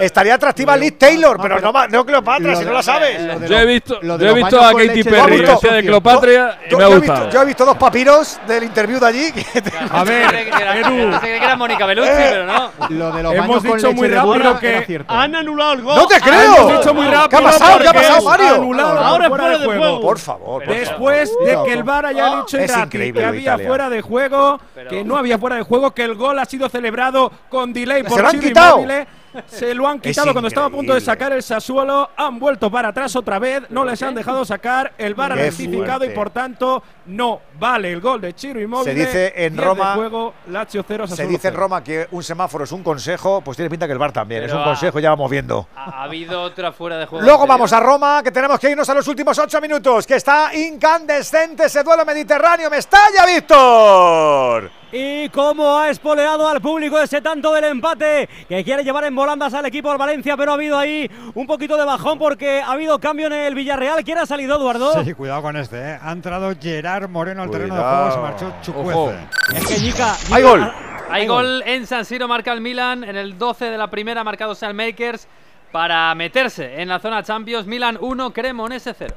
estaría 0.00 0.34
atractiva 0.34 0.76
Liz 0.76 0.98
Taylor, 0.98 1.38
pero 1.40 1.60
no, 1.60 1.72
no 1.88 2.06
Cleopatra, 2.06 2.56
si 2.56 2.64
no 2.64 2.72
la 2.72 2.82
sabes. 2.82 3.48
Yo 3.48 3.58
he 3.58 3.66
visto, 3.66 4.00
yo 4.00 4.14
he 4.14 4.34
visto 4.34 4.60
a 4.62 4.72
Katy 4.72 5.04
Perry 5.04 5.44
de 5.44 5.82
Cleopatra 5.82 6.58
y 6.70 6.76
me 6.76 6.84
ha 6.84 6.88
gustado. 6.88 7.30
Yo 7.30 7.42
he 7.42 7.44
visto 7.44 7.64
dos 7.64 7.76
papiros 7.76 8.40
del 8.46 8.64
interview 8.64 8.98
de 8.98 9.06
allí. 9.06 9.28
A 9.90 10.04
ver, 10.04 10.34
Edu. 10.34 11.20
que 11.20 11.36
era 11.36 11.56
Mónica 11.56 11.86
Bellucci, 11.86 12.10
pero 12.10 12.46
no. 12.46 12.70
Lo 12.90 13.12
de 13.12 13.22
los 13.22 13.34
Hemos 13.34 13.62
dicho 13.62 13.92
muy 13.92 14.08
rápido 14.08 14.58
que 14.58 15.04
han 15.06 15.34
anulado 15.34 15.72
el 15.74 15.82
gol. 15.82 15.96
¡No 15.96 16.06
te 16.06 16.20
creo! 16.20 16.56
Hemos 16.56 16.78
dicho 16.78 16.94
muy 16.94 17.06
rápido. 17.06 17.28
¿Qué 17.28 17.36
ha 17.36 17.40
pasado? 17.40 17.78
¿Qué 17.78 17.88
ha 17.88 17.92
pasado, 17.92 18.22
Mario? 18.24 18.64
Anulado 18.84 19.06
Ahora 19.06 19.28
fuera 19.28 19.48
de 19.58 19.64
juego. 19.64 20.00
Por 20.00 20.18
favor. 20.18 20.66
Después 20.66 21.32
de 21.44 21.58
que 21.64 21.72
el 21.72 21.82
VAR 21.82 22.06
haya 22.06 22.36
dicho 22.36 22.58
Es 22.58 22.70
Irati 22.70 22.82
increíble 22.86 23.20
que 23.20 23.22
de 23.22 23.26
había 23.28 23.40
Italia. 23.42 23.66
fuera 23.68 23.90
de 23.90 24.00
juego, 24.02 24.60
que 24.88 25.04
no 25.04 25.16
había 25.16 25.38
fuera 25.38 25.56
de 25.56 25.62
juego, 25.62 25.90
que 25.92 26.04
el 26.04 26.14
gol 26.14 26.38
ha 26.38 26.44
sido 26.44 26.68
celebrado 26.68 27.30
con 27.48 27.72
delay 27.72 28.02
¡Se 28.02 28.08
por 28.08 28.20
lo 28.22 28.26
han 28.28 28.32
Ciro 28.32 28.42
quitado! 28.48 28.78
Immobile. 28.80 29.06
Se 29.46 29.74
lo 29.74 29.86
han 29.88 30.00
quitado 30.00 30.32
cuando 30.32 30.48
estaba 30.48 30.66
a 30.66 30.70
punto 30.70 30.94
de 30.94 31.00
sacar 31.00 31.32
el 31.32 31.42
Sassuolo. 31.42 32.10
Han 32.16 32.38
vuelto 32.38 32.70
para 32.70 32.88
atrás 32.88 33.14
otra 33.16 33.38
vez. 33.38 33.62
No 33.70 33.84
les 33.84 34.02
han 34.02 34.14
dejado 34.14 34.44
sacar. 34.44 34.92
El 34.98 35.14
VAR 35.14 35.32
ha 35.32 35.34
rectificado 35.36 36.04
y 36.04 36.10
por 36.10 36.30
tanto 36.30 36.82
no 37.06 37.40
vale 37.58 37.92
el 37.92 38.00
gol 38.00 38.20
de 38.20 38.34
Chiro 38.34 38.60
Immobile. 38.60 38.92
Se 38.92 38.98
dice 38.98 39.32
en 39.36 39.52
10 39.54 39.56
de 39.56 39.64
Roma- 39.64 39.94
juego, 39.94 40.34
Lazio 40.48 40.84
0, 40.86 41.06
Se 41.06 41.22
dice 41.26 41.48
en 41.48 41.54
0. 41.54 41.56
Roma 41.56 41.82
que 41.84 42.08
un 42.10 42.22
semáforo 42.22 42.64
es 42.64 42.72
un 42.72 42.82
consejo, 42.82 43.40
pues 43.42 43.56
tiene 43.56 43.70
pinta 43.70 43.86
que 43.86 43.92
el 43.92 43.98
bar 43.98 44.12
también. 44.12 44.42
Pero 44.42 44.52
es 44.54 44.58
un 44.58 44.64
consejo, 44.64 44.98
ya 45.00 45.10
vamos 45.10 45.30
viendo. 45.30 45.68
Ha, 45.76 45.84
ha 46.00 46.02
habido 46.04 46.42
otra 46.42 46.72
fuera 46.72 46.96
de 46.98 47.06
juego. 47.06 47.22
Luego 47.24 47.42
anterior. 47.42 47.58
vamos 47.58 47.72
a 47.72 47.80
Roma, 47.80 48.22
que 48.22 48.30
tenemos 48.30 48.58
que 48.58 48.70
irnos 48.70 48.88
a 48.88 48.94
los 48.94 49.06
últimos 49.08 49.38
ocho 49.38 49.60
minutos, 49.60 50.06
que 50.06 50.14
está 50.16 50.54
incandescente 50.54 51.64
ese 51.64 51.82
duelo 51.82 52.04
mediterráneo. 52.04 52.70
¡Mestalla, 52.70 53.26
Víctor! 53.26 54.70
Y 54.90 55.28
cómo 55.28 55.78
ha 55.78 55.90
espoleado 55.90 56.48
al 56.48 56.62
público 56.62 56.98
ese 56.98 57.20
tanto 57.20 57.52
del 57.52 57.64
empate 57.64 58.26
que 58.48 58.64
quiere 58.64 58.82
llevar 58.82 59.04
en 59.04 59.14
volandas 59.14 59.52
al 59.52 59.66
equipo 59.66 59.90
del 59.90 59.98
Valencia, 59.98 60.34
pero 60.36 60.52
ha 60.52 60.54
habido 60.54 60.78
ahí 60.78 61.10
un 61.34 61.46
poquito 61.46 61.76
de 61.76 61.84
bajón 61.84 62.18
porque 62.18 62.62
ha 62.62 62.72
habido 62.72 62.98
cambio 62.98 63.26
en 63.26 63.34
el 63.34 63.54
Villarreal. 63.54 64.02
¿Quién 64.02 64.16
ha 64.16 64.24
salido, 64.24 64.56
Eduardo? 64.56 65.04
Sí, 65.04 65.12
cuidado 65.12 65.42
con 65.42 65.56
este. 65.56 65.76
¿eh? 65.76 65.98
Ha 66.00 66.10
entrado 66.12 66.54
Gerard 66.58 67.08
Moreno 67.10 67.42
al 67.42 67.50
terreno 67.50 67.74
de 67.74 67.82
juego, 67.82 68.10
se 68.12 68.18
marchó. 68.18 68.52
Chucuece. 68.62 69.18
Es 69.54 69.66
que 69.66 69.74
Jica- 69.74 70.16
¡Hay 70.32 70.42
Jica- 70.42 70.48
gol! 70.48 70.72
Hay 71.10 71.26
gol 71.26 71.62
en 71.66 71.86
San 71.86 72.04
Siro, 72.04 72.26
marca 72.28 72.52
el 72.52 72.60
Milan. 72.62 73.04
En 73.04 73.16
el 73.16 73.36
12 73.36 73.66
de 73.66 73.76
la 73.78 73.88
primera, 73.90 74.24
marcado 74.24 74.54
Makers 74.74 75.28
para 75.70 76.14
meterse 76.14 76.80
en 76.80 76.88
la 76.88 76.98
zona 76.98 77.22
Champions. 77.22 77.66
Milan 77.66 77.98
1, 78.00 78.32
Cremonese 78.32 78.94
0. 78.98 79.14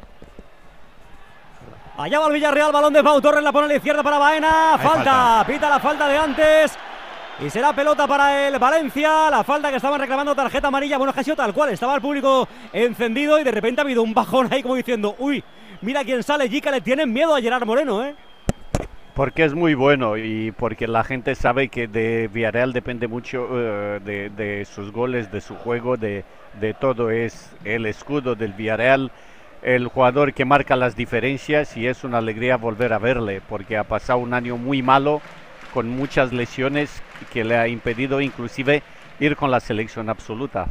Allá 1.97 2.19
va 2.19 2.27
el 2.27 2.33
Villarreal, 2.33 2.71
balón 2.71 2.93
de 2.93 3.03
Pau 3.03 3.19
Torres, 3.21 3.43
la 3.43 3.51
pone 3.51 3.65
a 3.65 3.67
la 3.67 3.75
izquierda 3.75 4.01
para 4.01 4.17
Baena. 4.17 4.77
Falta, 4.77 5.03
falta. 5.03 5.43
pita 5.45 5.69
la 5.69 5.79
falta 5.79 6.07
de 6.07 6.17
antes. 6.17 6.77
Y 7.39 7.49
será 7.49 7.73
pelota 7.73 8.07
para 8.07 8.47
el 8.47 8.57
Valencia. 8.59 9.29
La 9.29 9.43
falta 9.43 9.69
que 9.69 9.77
estaban 9.77 9.99
reclamando 9.99 10.35
tarjeta 10.35 10.67
amarilla. 10.67 10.97
Bueno, 10.97 11.13
sido 11.21 11.35
tal 11.35 11.53
cual. 11.53 11.69
Estaba 11.69 11.95
el 11.95 12.01
público 12.01 12.47
encendido 12.71 13.39
y 13.39 13.43
de 13.43 13.51
repente 13.51 13.81
ha 13.81 13.83
habido 13.83 14.03
un 14.03 14.13
bajón 14.13 14.47
ahí 14.51 14.61
como 14.61 14.75
diciendo, 14.75 15.15
uy, 15.19 15.43
mira 15.81 16.03
quién 16.03 16.23
sale. 16.23 16.47
Jica 16.47 16.71
le 16.71 16.81
tienen 16.81 17.11
miedo 17.11 17.35
a 17.35 17.41
Gerard 17.41 17.65
Moreno, 17.65 18.05
¿eh? 18.05 18.15
Porque 19.13 19.43
es 19.43 19.53
muy 19.53 19.73
bueno 19.73 20.17
y 20.17 20.51
porque 20.51 20.87
la 20.87 21.03
gente 21.03 21.35
sabe 21.35 21.67
que 21.67 21.87
de 21.87 22.29
Villarreal 22.31 22.71
depende 22.71 23.07
mucho 23.07 23.47
eh, 23.51 23.99
de, 24.03 24.29
de, 24.29 24.63
sus 24.65 24.91
goles, 24.91 25.31
de 25.31 25.41
su 25.41 25.55
juego, 25.55 25.97
de, 25.97 26.23
de, 26.59 26.73
todo. 26.73 27.11
Es 27.11 27.51
el 27.65 27.85
escudo 27.87 28.35
del 28.35 28.53
Villarreal, 28.53 29.11
el 29.61 29.87
jugador 29.87 30.33
que 30.33 30.45
marca 30.45 30.75
las 30.75 30.95
diferencias 30.95 31.77
y 31.77 31.87
es 31.87 32.03
una 32.03 32.17
alegría 32.17 32.57
volver 32.57 32.93
a 32.93 32.99
verle 32.99 33.41
porque 33.47 33.77
ha 33.77 33.83
pasado 33.83 34.19
un 34.19 34.33
año 34.33 34.57
muy 34.57 34.81
malo 34.81 35.21
con 35.73 35.89
muchas 35.89 36.33
lesiones 36.33 37.01
que 37.31 37.43
le 37.43 37.57
ha 37.57 37.67
impedido 37.67 38.21
inclusive 38.21 38.83
ir 39.19 39.35
con 39.35 39.51
la 39.51 39.59
selección 39.59 40.09
absoluta. 40.09 40.67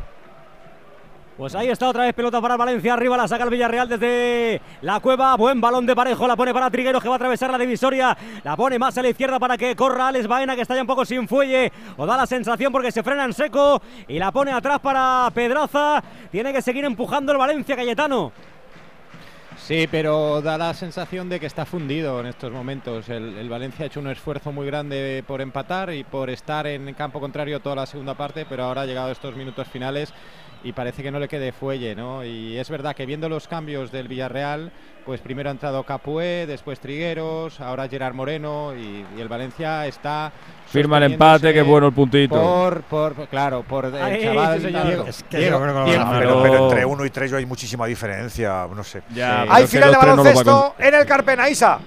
Pues 1.40 1.54
ahí 1.54 1.68
está 1.68 1.88
otra 1.88 2.04
vez 2.04 2.12
pelota 2.12 2.38
para 2.38 2.54
Valencia. 2.58 2.92
Arriba 2.92 3.16
la 3.16 3.26
saca 3.26 3.44
el 3.44 3.50
Villarreal 3.50 3.88
desde 3.88 4.60
la 4.82 5.00
cueva. 5.00 5.34
Buen 5.36 5.58
balón 5.58 5.86
de 5.86 5.96
parejo. 5.96 6.28
La 6.28 6.36
pone 6.36 6.52
para 6.52 6.70
Trigueros 6.70 7.02
que 7.02 7.08
va 7.08 7.14
a 7.14 7.16
atravesar 7.16 7.50
la 7.50 7.56
divisoria. 7.56 8.14
La 8.44 8.58
pone 8.58 8.78
más 8.78 8.98
a 8.98 9.02
la 9.02 9.08
izquierda 9.08 9.38
para 9.38 9.56
que 9.56 9.74
corra 9.74 10.08
Alex 10.08 10.26
Baena 10.26 10.54
que 10.54 10.60
está 10.60 10.74
ya 10.74 10.82
un 10.82 10.86
poco 10.86 11.06
sin 11.06 11.26
fuelle. 11.26 11.72
O 11.96 12.04
da 12.04 12.18
la 12.18 12.26
sensación 12.26 12.70
porque 12.70 12.92
se 12.92 13.02
frena 13.02 13.24
en 13.24 13.32
seco. 13.32 13.80
Y 14.06 14.18
la 14.18 14.30
pone 14.32 14.52
atrás 14.52 14.80
para 14.80 15.30
Pedraza. 15.32 16.02
Tiene 16.30 16.52
que 16.52 16.60
seguir 16.60 16.84
empujando 16.84 17.32
el 17.32 17.38
Valencia 17.38 17.74
Cayetano. 17.74 18.32
Sí, 19.70 19.86
pero 19.88 20.42
da 20.42 20.58
la 20.58 20.74
sensación 20.74 21.28
de 21.28 21.38
que 21.38 21.46
está 21.46 21.64
fundido 21.64 22.18
en 22.18 22.26
estos 22.26 22.50
momentos. 22.50 23.08
El, 23.08 23.48
Valencia 23.48 23.84
ha 23.84 23.86
hecho 23.86 24.00
un 24.00 24.08
esfuerzo 24.08 24.50
muy 24.50 24.66
grande 24.66 25.22
por 25.24 25.40
empatar 25.40 25.94
y 25.94 26.02
por 26.02 26.28
estar 26.28 26.66
en 26.66 26.92
campo 26.94 27.20
contrario 27.20 27.60
toda 27.60 27.76
la 27.76 27.86
segunda 27.86 28.16
parte, 28.16 28.44
pero 28.48 28.64
ahora 28.64 28.80
ha 28.80 28.86
llegado 28.86 29.10
a 29.10 29.12
estos 29.12 29.36
minutos 29.36 29.68
finales 29.68 30.12
y 30.62 30.72
parece 30.72 31.02
que 31.02 31.10
no 31.10 31.18
le 31.18 31.28
quede 31.28 31.52
fuelle, 31.52 31.94
¿no? 31.94 32.24
Y 32.24 32.56
es 32.58 32.68
verdad 32.70 32.94
que 32.94 33.06
viendo 33.06 33.28
los 33.28 33.48
cambios 33.48 33.90
del 33.92 34.08
Villarreal, 34.08 34.70
pues 35.06 35.20
primero 35.20 35.48
ha 35.48 35.52
entrado 35.52 35.82
Capué, 35.84 36.44
después 36.46 36.78
Trigueros, 36.80 37.60
ahora 37.60 37.88
Gerard 37.88 38.14
Moreno 38.14 38.74
y, 38.76 39.04
y 39.16 39.20
el 39.20 39.28
Valencia 39.28 39.86
está 39.86 40.30
firma 40.66 40.98
el 40.98 41.04
empate, 41.04 41.52
que 41.54 41.62
bueno 41.62 41.86
el 41.88 41.92
puntito. 41.92 42.34
Por, 42.34 42.82
por 42.82 43.28
claro, 43.28 43.62
por 43.62 43.86
el 43.86 43.94
Ay, 43.96 44.22
chaval. 44.22 44.58
sí, 44.60 44.66
señor. 44.66 44.86
Diego, 44.86 45.04
Es 45.06 45.22
que 45.24 45.38
Diego, 45.38 45.58
yo 45.58 45.62
creo 45.62 45.74
que 45.74 45.80
no 45.80 45.86
Diego. 45.86 46.04
pero, 46.18 46.42
pero 46.42 46.68
entre 46.68 46.84
uno 46.84 47.04
y 47.04 47.10
tres 47.10 47.32
hay 47.32 47.46
muchísima 47.46 47.86
diferencia, 47.86 48.66
no 48.74 48.84
sé. 48.84 49.02
Ya, 49.14 49.46
hay 49.48 49.66
final 49.66 49.90
de 49.90 49.96
no 49.96 50.00
baloncesto 50.00 50.74
en 50.78 50.94
el 50.94 51.06
Carpena, 51.06 51.48
Isa. 51.48 51.80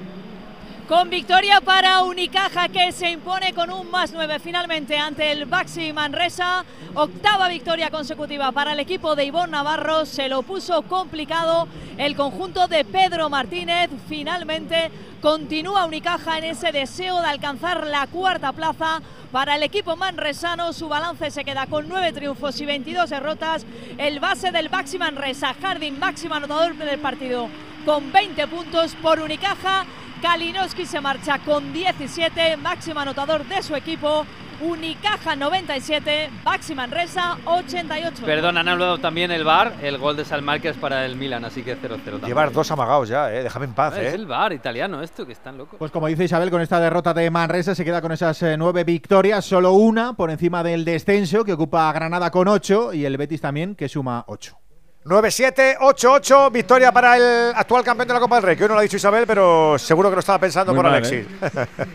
Con 0.94 1.10
victoria 1.10 1.60
para 1.60 2.04
Unicaja 2.04 2.70
que 2.70 2.92
se 2.92 3.10
impone 3.10 3.52
con 3.56 3.72
un 3.72 3.90
más 3.90 4.14
9 4.14 4.38
finalmente 4.38 4.96
ante 4.96 5.32
el 5.32 5.46
Baxi 5.46 5.92
Manresa. 5.92 6.64
Octava 6.94 7.48
victoria 7.48 7.90
consecutiva 7.90 8.52
para 8.52 8.74
el 8.74 8.80
equipo 8.80 9.16
de 9.16 9.26
Ivonne 9.26 9.54
Navarro. 9.54 10.06
Se 10.06 10.30
lo 10.30 10.44
puso 10.44 10.84
complicado 10.84 11.68
el 11.98 12.16
conjunto 12.16 12.68
de 12.68 12.86
Pedro 12.86 13.28
Martínez. 13.28 13.90
Finalmente 14.08 14.92
continúa 15.20 15.86
Unicaja 15.86 16.38
en 16.38 16.44
ese 16.44 16.72
deseo 16.72 17.22
de 17.22 17.28
alcanzar 17.28 17.88
la 17.88 18.06
cuarta 18.06 18.52
plaza. 18.52 19.02
Para 19.32 19.56
el 19.56 19.64
equipo 19.64 19.96
manresano 19.96 20.74
su 20.74 20.90
balance 20.90 21.32
se 21.32 21.44
queda 21.44 21.66
con 21.66 21.90
9 21.90 22.14
triunfos 22.14 22.62
y 22.62 22.68
22 22.68 23.10
derrotas. 23.10 23.66
El 23.98 24.20
base 24.20 24.52
del 24.52 24.70
Baxi 24.70 25.00
Manresa, 25.00 25.56
Jardín, 25.60 25.98
máximo 25.98 26.36
anotador 26.36 26.76
del 26.76 27.00
partido 27.00 27.50
con 27.84 28.12
20 28.12 28.48
puntos 28.48 28.96
por 29.02 29.20
Unicaja. 29.20 29.86
Kalinowski 30.24 30.86
se 30.86 31.02
marcha 31.02 31.38
con 31.40 31.74
17, 31.74 32.56
máximo 32.56 33.02
anotador 33.02 33.46
de 33.46 33.62
su 33.62 33.76
equipo. 33.76 34.26
Unicaja 34.62 35.36
97, 35.36 36.30
Baxi 36.46 36.74
Manresa 36.74 37.38
88. 37.44 38.24
Perdón, 38.26 38.58
han 38.58 38.70
hablado 38.70 39.00
también 39.00 39.32
el 39.32 39.44
VAR, 39.44 39.74
el 39.82 39.98
gol 39.98 40.16
de 40.16 40.24
Salmarques 40.24 40.78
para 40.78 41.06
el 41.06 41.18
Milan, 41.18 41.44
así 41.44 41.62
que 41.62 41.76
0-0 41.76 42.00
también. 42.00 42.22
Llevar 42.22 42.54
dos 42.54 42.72
amagados 42.72 43.10
ya, 43.10 43.34
eh. 43.34 43.44
déjame 43.44 43.66
en 43.66 43.74
paz. 43.74 43.98
Es 43.98 44.14
Eh. 44.14 44.16
el 44.16 44.26
VAR 44.26 44.54
italiano 44.54 45.02
esto, 45.02 45.26
que 45.26 45.34
están 45.34 45.58
locos. 45.58 45.78
Pues 45.78 45.92
como 45.92 46.08
dice 46.08 46.24
Isabel, 46.24 46.50
con 46.50 46.62
esta 46.62 46.80
derrota 46.80 47.14
de 47.14 47.30
Manresa 47.30 47.76
se 47.76 47.84
queda 47.84 48.02
con 48.02 48.14
esas 48.14 48.42
eh, 48.44 48.56
nueve 48.56 48.86
victorias, 48.86 49.44
solo 49.44 49.74
una 49.74 50.14
por 50.14 50.32
encima 50.32 50.64
del 50.64 50.86
descenso 50.86 51.44
que 51.44 51.52
ocupa 51.52 51.92
Granada 51.92 52.32
con 52.32 52.48
ocho 52.48 52.94
y 52.94 53.04
el 53.04 53.18
Betis 53.18 53.42
también 53.42 53.76
que 53.76 53.90
suma 53.90 54.24
ocho. 54.28 54.63
9-7, 55.06 55.78
8-8, 55.80 56.52
victoria 56.52 56.92
para 56.92 57.18
el 57.18 57.54
actual 57.56 57.84
campeón 57.84 58.08
de 58.08 58.14
la 58.14 58.20
Copa 58.22 58.36
del 58.36 58.44
Rey, 58.46 58.56
que 58.56 58.64
hoy 58.64 58.70
no 58.70 58.76
lo 58.76 58.80
ha 58.80 58.84
dicho 58.84 58.96
Isabel, 58.96 59.26
pero 59.28 59.78
seguro 59.78 60.10
que 60.10 60.16
lo 60.16 60.20
estaba 60.22 60.40
pensando 60.40 60.72
Muy 60.74 60.78
por 60.82 60.86
mal, 60.86 60.94
Alexis. 60.96 61.26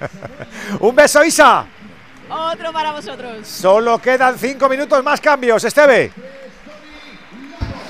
Un 0.80 0.94
beso, 0.94 1.24
Isa. 1.24 1.66
Otro 2.28 2.70
para 2.70 2.92
vosotros. 2.92 3.46
Solo 3.46 3.98
quedan 3.98 4.36
cinco 4.38 4.68
minutos 4.68 5.02
más 5.02 5.20
cambios, 5.22 5.64
Esteve. 5.64 6.12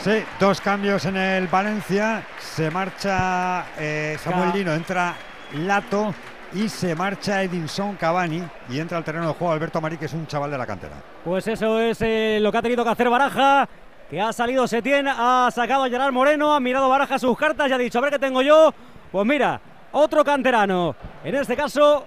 Sí, 0.05 0.23
dos 0.39 0.61
cambios 0.61 1.05
en 1.07 1.17
el 1.17 1.49
Valencia. 1.49 2.25
Se 2.39 2.71
marcha 2.71 3.67
eh, 3.77 4.17
Samuel 4.23 4.53
Lino, 4.55 4.73
entra 4.73 5.17
Lato 5.55 6.15
y 6.53 6.69
se 6.69 6.95
marcha 6.95 7.43
Edinson 7.43 7.97
Cavani 7.97 8.43
y 8.69 8.79
entra 8.79 8.97
al 8.97 9.05
terreno 9.05 9.27
de 9.27 9.35
juego 9.35 9.53
Alberto 9.53 9.81
Marí, 9.81 9.97
que 9.97 10.05
es 10.05 10.13
un 10.13 10.29
chaval 10.29 10.53
de 10.53 10.59
la 10.59 10.67
cantera. 10.67 10.95
Pues 11.25 11.49
eso 11.49 11.81
es 11.81 11.99
eh, 12.03 12.39
lo 12.41 12.53
que 12.53 12.59
ha 12.59 12.63
tenido 12.63 12.85
que 12.85 12.91
hacer 12.91 13.11
Baraja. 13.11 13.69
Que 14.11 14.21
ha 14.21 14.33
salido 14.33 14.67
Setién, 14.67 15.07
ha 15.07 15.51
sacado 15.53 15.85
a 15.85 15.89
Gerard 15.91 16.13
Moreno, 16.13 16.55
ha 16.55 16.61
mirado 16.61 16.89
Baraja 16.89 17.19
sus 17.19 17.37
cartas 17.37 17.69
y 17.69 17.73
ha 17.75 17.79
dicho: 17.79 17.99
A 17.99 18.03
ver 18.03 18.13
qué 18.13 18.19
tengo 18.19 18.41
yo. 18.41 18.73
Pues 19.13 19.27
mira, 19.27 19.61
otro 19.93 20.25
canterano. 20.25 20.97
En 21.23 21.35
este 21.35 21.55
caso, 21.55 22.07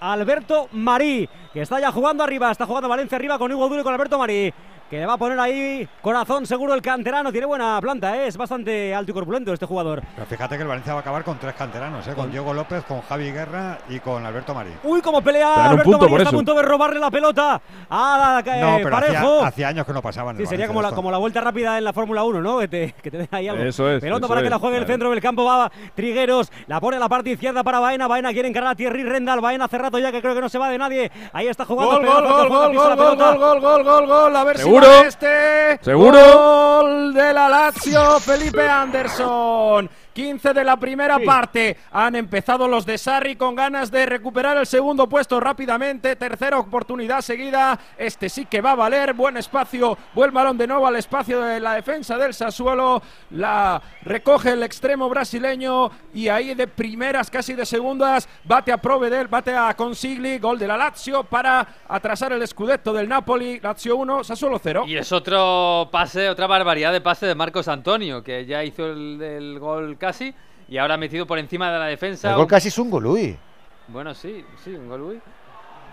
Alberto 0.00 0.68
Marí, 0.72 1.28
que 1.52 1.62
está 1.62 1.78
ya 1.78 1.92
jugando 1.92 2.24
arriba, 2.24 2.50
está 2.50 2.66
jugando 2.66 2.88
Valencia 2.88 3.16
arriba 3.16 3.38
con 3.38 3.52
Hugo 3.52 3.68
Duro 3.68 3.80
y 3.80 3.84
con 3.84 3.94
Alberto 3.94 4.18
Marí, 4.18 4.52
que 4.90 4.98
le 4.98 5.06
va 5.06 5.14
a 5.14 5.18
poner 5.18 5.38
ahí 5.40 5.88
corazón 6.00 6.46
seguro 6.46 6.74
el 6.74 6.82
canterano, 6.82 7.32
tiene 7.32 7.46
buena 7.46 7.78
planta, 7.80 8.16
¿eh? 8.16 8.28
es 8.28 8.36
bastante 8.36 8.94
alto 8.94 9.10
y 9.10 9.14
corpulento 9.14 9.52
este 9.52 9.66
jugador. 9.66 10.02
Pero 10.14 10.26
fíjate 10.26 10.56
que 10.56 10.62
el 10.62 10.68
Valencia 10.68 10.92
va 10.92 11.00
a 11.00 11.02
acabar 11.02 11.24
con 11.24 11.38
tres 11.38 11.54
canteranos, 11.54 12.06
¿eh? 12.06 12.14
con 12.14 12.30
Diego 12.30 12.52
López, 12.54 12.84
con 12.84 13.00
Javi 13.02 13.32
Guerra 13.32 13.78
y 13.88 13.98
con 14.00 14.24
Alberto 14.24 14.54
Marí. 14.54 14.70
Uy, 14.84 15.00
cómo 15.00 15.22
pelea 15.22 15.70
Alberto 15.70 15.98
Marí, 15.98 16.16
está 16.16 16.28
a 16.28 16.32
punto 16.32 16.54
de 16.54 16.62
robarle 16.62 17.00
la 17.00 17.10
pelota 17.10 17.60
a 17.90 18.42
eh, 18.44 18.60
no, 18.60 18.76
pero 18.78 18.90
Parejo. 18.90 19.44
hacía 19.44 19.68
años 19.68 19.86
que 19.86 19.92
no 19.92 20.02
pasaban. 20.02 20.36
Sí, 20.36 20.46
sería 20.46 20.66
como 20.66 20.82
la, 20.82 20.92
como 20.92 21.10
la 21.10 21.18
vuelta 21.18 21.40
rápida 21.40 21.78
en 21.78 21.84
la 21.84 21.92
Fórmula 21.92 22.24
1, 22.24 22.40
¿no? 22.40 22.58
Que 22.58 22.68
te, 22.68 22.94
que 23.02 23.10
te 23.10 23.18
den 23.18 23.28
ahí 23.30 23.48
algo. 23.48 23.62
Eso 23.62 23.90
es, 23.90 24.00
Pelota 24.00 24.26
eso 24.26 24.28
para 24.28 24.42
que 24.42 24.50
la 24.50 24.58
juegue 24.58 24.76
en 24.76 24.82
el 24.82 24.88
centro 24.88 25.10
del 25.10 25.20
campo. 25.20 25.44
Va 25.44 25.70
Trigueros, 25.94 26.50
la 26.66 26.80
pone 26.80 26.96
a 26.96 27.00
la 27.00 27.08
parte 27.08 27.30
izquierda 27.30 27.62
para 27.64 27.80
Baena. 27.80 28.06
Baena 28.06 28.32
quiere 28.32 28.48
encarar 28.48 28.70
a 28.70 28.74
Thierry 28.74 29.02
Rendal. 29.04 29.40
Baena 29.40 29.64
hace 29.64 29.78
rato 29.78 29.98
ya 29.98 30.12
que 30.12 30.20
creo 30.20 30.34
que 30.34 30.40
no 30.40 30.48
se 30.48 30.58
va 30.58 30.68
de 30.68 30.78
nadie. 30.78 31.10
Ahí 31.32 31.48
está 31.48 31.64
jugando. 31.64 31.96
Gol, 31.96 32.06
gol, 32.06 32.14
gol, 32.14 32.48
gol, 32.48 32.48
gol, 32.48 32.76
gol, 32.76 32.96
pelota. 32.96 33.34
gol, 33.34 33.60
gol, 33.60 33.84
gol, 33.84 34.06
gol, 34.06 34.36
a 34.36 34.44
ver 34.44 34.58
si 34.58 34.75
va 34.84 35.00
este. 35.06 35.78
¿Seguro? 35.82 36.18
Gol 36.18 37.14
de 37.14 37.32
la 37.32 37.48
Lazio, 37.48 38.20
Felipe 38.20 38.68
Anderson. 38.68 39.88
15 40.16 40.54
de 40.54 40.64
la 40.64 40.78
primera 40.78 41.18
parte. 41.18 41.76
Han 41.92 42.16
empezado 42.16 42.66
los 42.66 42.86
de 42.86 42.96
Sarri 42.96 43.36
con 43.36 43.54
ganas 43.54 43.90
de 43.90 44.06
recuperar 44.06 44.56
el 44.56 44.66
segundo 44.66 45.06
puesto 45.10 45.38
rápidamente. 45.40 46.16
Tercera 46.16 46.58
oportunidad 46.58 47.20
seguida. 47.20 47.78
Este 47.98 48.30
sí 48.30 48.46
que 48.46 48.62
va 48.62 48.70
a 48.70 48.76
valer. 48.76 49.12
Buen 49.12 49.36
espacio. 49.36 49.98
Buen 50.14 50.32
balón 50.32 50.56
de 50.56 50.66
nuevo 50.66 50.86
al 50.86 50.96
espacio 50.96 51.42
de 51.42 51.60
la 51.60 51.74
defensa 51.74 52.16
del 52.16 52.32
Sassuolo. 52.32 53.02
La 53.32 53.82
recoge 54.04 54.52
el 54.52 54.62
extremo 54.62 55.10
brasileño. 55.10 55.90
Y 56.14 56.28
ahí 56.28 56.54
de 56.54 56.66
primeras, 56.66 57.30
casi 57.30 57.52
de 57.52 57.66
segundas, 57.66 58.26
bate 58.44 58.72
a 58.72 58.78
Provedel, 58.78 59.28
bate 59.28 59.54
a 59.54 59.74
Consigli. 59.74 60.38
Gol 60.38 60.58
de 60.58 60.66
la 60.66 60.78
Lazio 60.78 61.24
para 61.24 61.68
atrasar 61.88 62.32
el 62.32 62.40
escudetto 62.40 62.94
del 62.94 63.06
Napoli. 63.06 63.60
Lazio 63.60 63.96
1, 63.96 64.24
Sassuolo 64.24 64.58
0. 64.62 64.84
Y 64.86 64.96
es 64.96 65.12
otro 65.12 65.90
pase, 65.92 66.30
otra 66.30 66.46
barbaridad 66.46 66.90
de 66.90 67.02
pase 67.02 67.26
de 67.26 67.34
Marcos 67.34 67.68
Antonio, 67.68 68.22
que 68.22 68.46
ya 68.46 68.64
hizo 68.64 68.86
el, 68.86 69.20
el 69.20 69.58
gol 69.58 69.98
casi 70.06 70.32
y 70.68 70.78
ahora 70.78 70.96
metido 70.96 71.26
por 71.26 71.38
encima 71.38 71.72
de 71.72 71.78
la 71.78 71.86
defensa. 71.86 72.30
El 72.30 72.36
gol 72.36 72.46
casi 72.46 72.68
es 72.68 72.78
un 72.78 72.90
golui. 72.90 73.36
Bueno, 73.88 74.14
sí, 74.14 74.44
sí, 74.64 74.70
un 74.70 74.88
gol, 74.88 75.02
uy, 75.02 75.20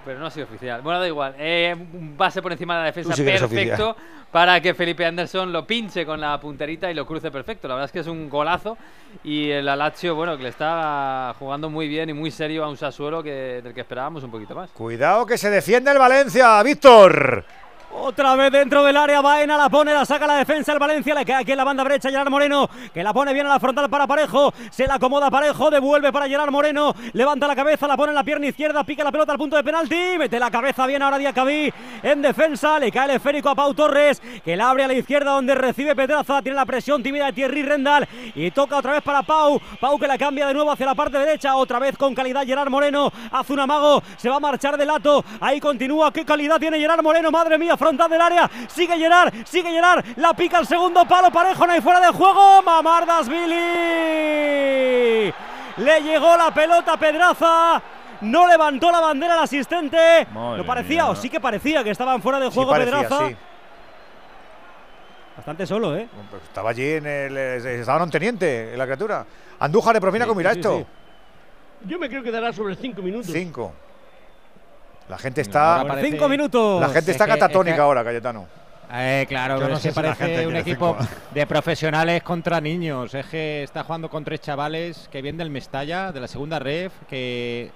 pero 0.05 0.19
no 0.19 0.27
ha 0.27 0.31
sido 0.31 0.45
oficial. 0.45 0.81
Bueno, 0.81 0.99
da 0.99 1.07
igual. 1.07 1.35
Eh, 1.37 1.75
un 1.75 2.15
pase 2.15 2.41
por 2.41 2.51
encima 2.51 2.75
de 2.75 2.79
la 2.81 2.85
defensa 2.87 3.13
sí 3.13 3.23
perfecto 3.23 3.95
para 4.31 4.59
que 4.61 4.73
Felipe 4.73 5.05
Anderson 5.05 5.51
lo 5.53 5.65
pinche 5.65 6.05
con 6.05 6.19
la 6.19 6.39
punterita 6.39 6.89
y 6.89 6.93
lo 6.93 7.05
cruce 7.05 7.29
perfecto. 7.31 7.67
La 7.67 7.75
verdad 7.75 7.85
es 7.85 7.91
que 7.91 7.99
es 7.99 8.07
un 8.07 8.29
golazo 8.29 8.77
y 9.23 9.49
el 9.49 9.65
Lazio, 9.65 10.15
bueno, 10.15 10.37
que 10.37 10.43
le 10.43 10.49
está 10.49 11.35
jugando 11.37 11.69
muy 11.69 11.87
bien 11.87 12.09
y 12.09 12.13
muy 12.13 12.31
serio 12.31 12.63
a 12.63 12.69
un 12.69 12.77
Sassuolo 12.77 13.21
que, 13.21 13.61
del 13.63 13.73
que 13.73 13.81
esperábamos 13.81 14.23
un 14.23 14.31
poquito 14.31 14.55
más. 14.55 14.71
Cuidado 14.71 15.25
que 15.25 15.37
se 15.37 15.49
defiende 15.49 15.91
el 15.91 15.99
Valencia, 15.99 16.61
Víctor. 16.63 17.45
Otra 17.95 18.35
vez 18.35 18.51
dentro 18.51 18.83
del 18.83 18.97
área, 18.97 19.21
Baena 19.21 19.55
la 19.55 19.69
pone, 19.69 19.93
la 19.93 20.03
saca 20.03 20.25
la 20.25 20.37
defensa 20.37 20.73
el 20.73 20.79
Valencia, 20.79 21.13
le 21.13 21.23
cae 21.23 21.41
aquí 21.41 21.51
en 21.51 21.57
la 21.57 21.63
banda 21.63 21.83
derecha 21.83 22.09
Gerard 22.09 22.29
Moreno, 22.29 22.67
que 22.91 23.03
la 23.03 23.13
pone 23.13 23.33
bien 23.33 23.45
a 23.45 23.49
la 23.49 23.59
frontal 23.59 23.87
para 23.87 24.07
Parejo, 24.07 24.51
se 24.71 24.87
la 24.87 24.95
acomoda 24.95 25.29
Parejo, 25.29 25.69
devuelve 25.69 26.11
para 26.11 26.27
Gerard 26.27 26.49
Moreno, 26.49 26.95
levanta 27.13 27.47
la 27.47 27.55
cabeza, 27.55 27.87
la 27.87 27.95
pone 27.95 28.09
en 28.09 28.15
la 28.15 28.23
pierna 28.23 28.47
izquierda, 28.47 28.83
pica 28.83 29.03
la 29.03 29.11
pelota 29.11 29.33
al 29.33 29.37
punto 29.37 29.55
de 29.55 29.63
penalti, 29.63 30.17
mete 30.17 30.39
la 30.39 30.49
cabeza 30.49 30.87
bien 30.87 31.03
ahora 31.03 31.19
Diacabí 31.19 31.71
en 32.01 32.21
defensa, 32.21 32.79
le 32.79 32.91
cae 32.91 33.05
el 33.05 33.15
esférico 33.17 33.49
a 33.49 33.55
Pau 33.55 33.73
Torres, 33.75 34.21
que 34.43 34.55
la 34.55 34.71
abre 34.71 34.85
a 34.85 34.87
la 34.87 34.95
izquierda 34.95 35.31
donde 35.31 35.53
recibe 35.53 35.95
Pedraza, 35.95 36.41
tiene 36.41 36.55
la 36.55 36.65
presión 36.65 37.03
tímida 37.03 37.27
de 37.27 37.33
Thierry 37.33 37.61
Rendal 37.61 38.07
y 38.33 38.49
toca 38.49 38.77
otra 38.77 38.93
vez 38.93 39.03
para 39.03 39.21
Pau, 39.21 39.61
Pau 39.79 39.99
que 39.99 40.07
la 40.07 40.17
cambia 40.17 40.47
de 40.47 40.55
nuevo 40.55 40.71
hacia 40.71 40.87
la 40.87 40.95
parte 40.95 41.19
derecha, 41.19 41.55
otra 41.55 41.77
vez 41.77 41.95
con 41.95 42.15
calidad 42.15 42.43
Gerard 42.43 42.69
Moreno, 42.69 43.11
hace 43.31 43.53
un 43.53 43.59
amago, 43.59 44.01
se 44.17 44.29
va 44.29 44.37
a 44.37 44.39
marchar 44.39 44.77
de 44.77 44.85
lato, 44.85 45.23
ahí 45.39 45.59
continúa, 45.59 46.11
qué 46.11 46.25
calidad 46.25 46.59
tiene 46.59 46.79
Gerard 46.79 47.03
Moreno, 47.03 47.29
madre 47.29 47.57
mía, 47.59 47.77
frontal 47.83 48.09
del 48.09 48.21
área, 48.21 48.49
sigue 48.67 48.97
Gerard, 48.97 49.33
sigue 49.45 49.69
Gerard, 49.71 50.05
la 50.15 50.33
pica 50.33 50.59
el 50.59 50.67
segundo 50.67 51.05
palo, 51.05 51.29
parejo, 51.31 51.67
no 51.67 51.73
hay 51.73 51.81
fuera 51.81 51.99
de 51.99 52.07
juego, 52.13 52.61
Mamardasvili. 52.63 55.33
Le 55.77 56.01
llegó 56.01 56.37
la 56.37 56.53
pelota 56.53 56.93
a 56.93 56.97
Pedraza. 56.97 57.81
No 58.21 58.47
levantó 58.47 58.89
la 58.91 59.01
bandera 59.01 59.33
el 59.33 59.41
asistente. 59.41 60.27
Madre 60.33 60.59
no 60.59 60.65
parecía, 60.65 61.03
mía. 61.03 61.11
o 61.11 61.15
sí 61.15 61.29
que 61.29 61.41
parecía 61.41 61.83
que 61.83 61.89
estaban 61.89 62.21
fuera 62.21 62.39
de 62.39 62.47
Sí, 62.49 62.53
juego 62.55 62.71
parecía, 62.71 63.01
Pedraza. 63.01 63.27
sí. 63.27 63.35
Bastante 65.35 65.65
solo, 65.65 65.97
¿eh? 65.97 66.07
Pues 66.29 66.43
estaba 66.43 66.69
allí 66.69 66.93
en 66.93 67.05
el. 67.05 67.37
Estaba 67.37 67.97
en 67.97 68.03
un 68.03 68.11
teniente, 68.11 68.71
en 68.73 68.77
la 68.77 68.85
criatura. 68.85 69.25
Andújar 69.59 69.93
de 69.95 69.99
Profina, 70.01 70.25
Sí, 70.25 70.31
mira 70.35 70.53
sí, 70.53 70.59
esto. 70.59 70.77
sí. 70.77 70.85
Yo 71.89 71.99
me 71.99 72.07
creo 72.07 72.23
que 72.23 72.31
dará 72.31 72.53
sobre 72.53 72.75
cinco 72.75 73.01
minutos. 73.01 73.31
Cinco. 73.33 73.73
La 75.09 75.17
gente 75.17 75.41
está. 75.41 75.83
parece- 75.87 76.11
Cinco 76.11 76.29
minutos. 76.29 76.81
La 76.81 76.87
gente 76.87 77.11
Es 77.11 77.15
está 77.15 77.25
que- 77.25 77.31
es 77.33 77.37
catatónica 77.39 77.75
que- 77.75 77.81
ahora, 77.81 78.03
Cayetano. 78.03 78.45
Eh, 78.95 79.25
claro, 79.27 79.55
pero 79.55 79.69
no 79.69 79.75
es 79.77 79.81
que 79.81 79.89
si 79.89 79.95
parece 79.95 80.45
un 80.45 80.55
equipo 80.55 80.95
cinco. 80.99 81.11
de 81.33 81.47
profesionales 81.47 82.21
contra 82.21 82.61
niños. 82.61 83.13
Es 83.15 83.25
que 83.25 83.63
está 83.63 83.83
jugando 83.83 84.07
con 84.09 84.23
tres 84.23 84.39
chavales 84.41 85.09
que 85.11 85.21
vienen 85.21 85.39
del 85.39 85.49
Mestalla, 85.49 86.11
de 86.11 86.19
la 86.19 86.27
segunda 86.27 86.59
ref, 86.59 86.93
que, 87.09 87.71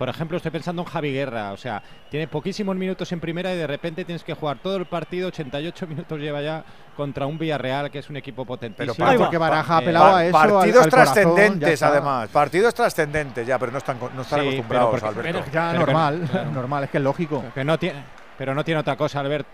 por 0.00 0.08
ejemplo, 0.08 0.38
estoy 0.38 0.50
pensando 0.50 0.80
en 0.80 0.88
Javi 0.88 1.12
Guerra. 1.12 1.52
O 1.52 1.58
sea, 1.58 1.82
tiene 2.08 2.26
poquísimos 2.26 2.74
minutos 2.74 3.12
en 3.12 3.20
primera 3.20 3.52
y 3.52 3.58
de 3.58 3.66
repente 3.66 4.02
tienes 4.06 4.24
que 4.24 4.32
jugar 4.32 4.56
todo 4.62 4.76
el 4.76 4.86
partido, 4.86 5.28
88 5.28 5.86
minutos 5.86 6.18
lleva 6.18 6.40
ya 6.40 6.64
contra 6.96 7.26
un 7.26 7.36
Villarreal, 7.38 7.90
que 7.90 7.98
es 7.98 8.08
un 8.08 8.16
equipo 8.16 8.46
potentísimo. 8.46 8.94
Pero 8.96 9.18
porque 9.18 9.36
Baraja 9.36 9.74
Eh, 9.74 9.82
apelaba 9.82 10.18
a 10.20 10.24
eso. 10.24 10.32
Partidos 10.32 10.84
al 10.84 10.90
trascendentes, 10.90 11.82
además. 11.82 12.30
Partidos 12.30 12.74
trascendentes, 12.74 13.46
ya, 13.46 13.58
pero 13.58 13.72
no 13.72 13.76
están, 13.78 13.98
no 14.16 14.22
están 14.22 14.40
Sí, 14.40 14.46
acostumbrados, 14.46 14.90
pero 15.00 15.12
porque- 15.12 15.28
Alberto. 15.28 15.50
Ya, 15.52 15.68
Pero 15.72 15.84
que- 15.84 15.92
normal, 15.92 16.30
normal, 16.54 16.84
es 16.84 16.90
que 16.90 16.96
es 16.96 17.04
lógico. 17.04 17.44
Que 17.54 17.62
no 17.62 17.78
tiene, 17.78 18.02
pero 18.38 18.54
no 18.54 18.64
tiene 18.64 18.80
otra 18.80 18.96
cosa, 18.96 19.20
Albert. 19.20 19.46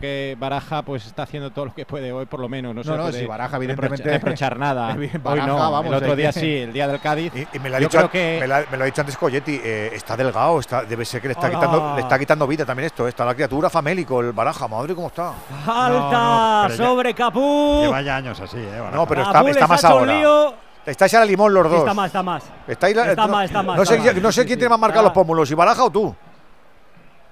Que 0.00 0.36
Baraja 0.38 0.82
pues 0.82 1.04
está 1.06 1.24
haciendo 1.24 1.50
todo 1.50 1.64
lo 1.66 1.74
que 1.74 1.84
puede 1.84 2.12
hoy, 2.12 2.24
por 2.26 2.38
lo 2.38 2.48
menos. 2.48 2.72
No, 2.72 2.84
se 2.84 2.88
No, 2.90 2.94
le 2.94 2.98
no, 3.02 3.08
puede 3.08 3.20
si 3.20 3.26
Baraja, 3.26 3.56
evidentemente- 3.56 4.08
reprochar 4.08 4.56
nada. 4.56 4.92
Bien, 4.96 5.10
hoy 5.16 5.20
Baraja, 5.20 5.46
no. 5.48 5.56
vamos, 5.58 5.86
el 5.86 5.94
otro 5.94 6.14
día 6.14 6.30
sí, 6.30 6.56
el 6.58 6.72
día 6.72 6.86
del 6.86 7.00
Cádiz. 7.00 7.32
Y, 7.34 7.48
y 7.56 7.58
me, 7.58 7.68
lo 7.68 7.76
ha 7.76 7.80
dicho, 7.80 8.08
que 8.08 8.36
me, 8.40 8.46
la- 8.46 8.64
me 8.70 8.76
lo 8.76 8.84
ha 8.84 8.86
dicho 8.86 9.00
antes 9.00 9.16
Coyetti, 9.16 9.60
eh, 9.62 9.90
está 9.94 10.16
delgado, 10.16 10.60
está, 10.60 10.84
debe 10.84 11.04
ser 11.04 11.20
que 11.20 11.26
le 11.28 11.32
está, 11.32 11.48
Hola. 11.48 11.56
quitando, 11.58 11.94
le 11.96 12.00
está 12.02 12.16
quitando 12.18 12.46
vida 12.46 12.64
también 12.64 12.86
esto. 12.86 13.08
Está 13.08 13.24
la 13.24 13.34
criatura 13.34 13.68
famélico, 13.68 14.20
el 14.20 14.32
baraja, 14.32 14.68
madre 14.68 14.94
cómo 14.94 15.08
está. 15.08 15.32
Falta 15.64 16.68
No, 16.68 16.76
sobre 16.76 17.12
Capú. 17.14 17.80
Lleva 17.82 18.00
ya 18.02 18.16
años 18.18 18.38
así, 18.40 18.56
¿eh? 18.56 18.78
Baraja. 18.78 18.96
No, 18.96 19.06
pero 19.06 19.22
está, 19.22 19.40
está 19.50 19.66
más 19.66 19.84
ahora. 19.84 20.12
lío. 20.16 20.54
Estáis 20.86 21.12
a 21.14 21.18
la 21.20 21.26
limón 21.26 21.52
los 21.52 21.68
dos. 21.68 21.80
está 21.80 21.92
más, 21.92 22.06
está 22.06 22.22
más. 22.22 22.44
Estáis 22.68 22.94
la- 22.96 23.10
Está 23.10 23.26
no, 23.26 23.32
más, 23.32 23.44
está 23.46 23.62
más, 23.64 23.76
No 23.78 23.84
sé, 23.84 23.96
está 23.96 24.12
no 24.20 24.30
sé 24.32 24.42
quién 24.46 24.54
sí, 24.54 24.60
tiene 24.60 24.68
más 24.70 24.78
marcados 24.78 25.08
está- 25.08 25.18
los 25.18 25.26
pómulos, 25.26 25.48
si 25.48 25.54
Baraja 25.54 25.82
o 25.84 25.90
tú. 25.90 26.14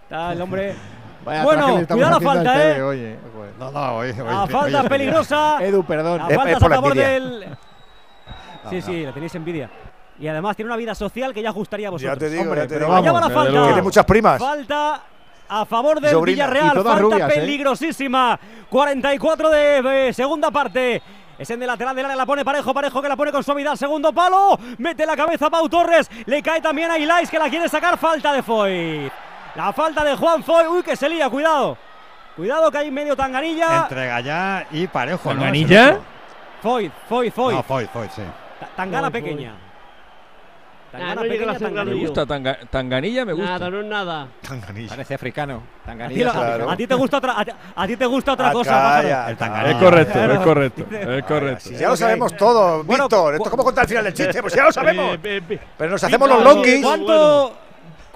Está 0.02 0.32
el 0.32 0.40
hombre. 0.42 0.74
Vaya 1.26 1.42
Bueno, 1.42 1.86
cuidado 1.88 2.20
la 2.20 2.20
falta, 2.20 2.68
¿eh? 2.76 2.82
oye, 2.82 3.16
joder. 3.34 3.52
No, 3.58 3.70
no, 3.72 3.96
hoy, 3.96 4.10
hoy- 4.10 4.16
La 4.16 4.46
falta 4.46 4.80
es 4.80 4.88
peligrosa. 4.88 5.58
Edu, 5.60 5.82
perdón. 5.84 6.18
La 6.18 6.28
falta 6.28 6.50
es 6.50 6.56
es 6.56 6.62
por 6.62 6.66
a 6.72 6.76
la 6.76 6.76
favor 6.76 6.96
envidia. 6.96 7.08
del. 7.10 7.56
Sí, 8.70 8.82
sí, 8.82 9.04
le 9.04 9.12
tenéis 9.12 9.34
envidia. 9.34 9.70
Y 10.18 10.28
además 10.28 10.56
tiene 10.56 10.68
una 10.70 10.76
vida 10.76 10.94
social 10.94 11.34
que 11.34 11.42
ya 11.42 11.50
gustaría 11.50 11.88
a 11.88 11.90
vosotros. 11.90 12.14
Ya 12.14 12.18
te 12.18 12.30
digo, 12.30 12.42
Hombre, 12.44 12.60
ya 12.62 12.68
te 12.68 12.78
digo. 12.78 12.94
Allá 12.94 13.12
va 13.12 13.20
la 13.20 13.30
falta. 13.30 13.62
Tiene 13.66 13.82
muchas 13.82 14.04
primas. 14.04 14.38
Falta 14.40 15.02
a 15.48 15.64
favor 15.66 16.00
del 16.00 16.12
Sobrina. 16.12 16.46
Villarreal. 16.46 16.74
Falta 16.76 16.98
rubias, 16.98 17.30
¿eh? 17.30 17.34
peligrosísima. 17.34 18.38
44 18.70 19.50
de 19.50 20.08
eh, 20.08 20.12
segunda 20.12 20.50
parte. 20.52 21.02
Es 21.38 21.50
en 21.50 21.60
de 21.60 21.66
lateral 21.66 21.94
del 21.94 22.04
área, 22.06 22.16
la 22.16 22.24
pone 22.24 22.44
parejo, 22.44 22.72
parejo 22.72 23.02
que 23.02 23.08
la 23.08 23.16
pone 23.16 23.30
con 23.30 23.42
suavidad. 23.44 23.74
Segundo 23.76 24.12
palo. 24.12 24.58
Mete 24.78 25.04
la 25.04 25.16
cabeza 25.16 25.50
Pau 25.50 25.68
Torres. 25.68 26.08
Le 26.24 26.40
cae 26.42 26.60
también 26.62 26.90
a 26.90 26.98
Ilais 26.98 27.28
que 27.30 27.38
la 27.38 27.50
quiere 27.50 27.68
sacar. 27.68 27.98
Falta 27.98 28.32
de 28.32 28.42
Foy. 28.42 29.10
La 29.56 29.72
falta 29.72 30.04
de 30.04 30.14
Juan 30.16 30.42
Foy. 30.44 30.66
Uy, 30.66 30.82
que 30.82 30.96
se 30.96 31.08
lía, 31.08 31.28
cuidado. 31.30 31.76
Cuidado 32.36 32.70
que 32.70 32.78
hay 32.78 32.90
medio 32.90 33.16
tanganilla. 33.16 33.82
Entrega 33.82 34.20
ya 34.20 34.66
y 34.70 34.86
parejo. 34.86 35.30
¿Tanganilla? 35.30 35.88
El. 35.90 35.98
Foy, 36.62 36.92
Foy, 37.08 37.30
Foy. 37.30 37.54
No, 37.54 37.62
Foy, 37.62 37.86
Foy, 37.86 38.08
sí. 38.14 38.22
Ta- 38.60 38.68
Tangana 38.76 39.10
Foy, 39.10 39.22
pequeña. 39.22 39.52
Ah, 39.52 40.98
Tangana 40.98 41.14
no 41.14 41.20
pequeña, 41.22 41.58
Tangana. 41.58 41.84
Me 41.84 41.94
gusta, 42.06 42.26
tanga- 42.26 42.58
Tanganilla 42.70 43.24
me 43.24 43.32
gusta. 43.34 43.50
Nada, 43.52 43.70
no 43.70 43.80
es 43.80 43.86
nada. 43.86 44.28
Parece 44.88 45.14
africano. 45.14 45.54
A 45.56 45.58
ti, 45.58 45.86
Tanganilla 45.86 46.30
a- 46.72 46.76
ti 46.76 46.86
te 46.86 46.94
gusta 46.94 47.16
otra, 47.18 47.38
a, 47.40 47.44
ti- 47.44 47.52
a 47.74 47.86
ti 47.86 47.96
te 47.96 48.06
gusta 48.06 48.32
otra 48.32 48.48
Ah, 48.48 48.52
cosa. 48.52 49.28
El 49.30 49.36
tanganilla. 49.36 49.70
Es 49.70 49.76
correcto, 49.82 50.18
es 50.32 50.38
correcto, 50.40 50.86
es 50.90 51.24
correcto. 51.24 51.60
Si 51.68 51.76
ya 51.76 51.88
lo 51.88 51.96
sabemos 51.96 52.36
todo, 52.36 52.82
Bueno, 52.84 53.04
Víctor. 53.04 53.34
Esto 53.34 53.44
es 53.44 53.50
como 53.50 53.64
contar 53.64 53.82
al 53.82 53.88
final 53.88 54.04
del 54.04 54.14
chiste, 54.14 54.40
pues 54.42 54.54
ya 54.54 54.64
lo 54.64 54.72
sabemos. 54.72 55.14
Eh, 55.16 55.20
eh, 55.24 55.42
eh, 55.50 55.60
Pero 55.76 55.90
nos 55.92 56.04
hacemos 56.04 56.28
los 56.28 56.42
longuis. 56.42 56.82
¿Cuánto, 56.82 57.54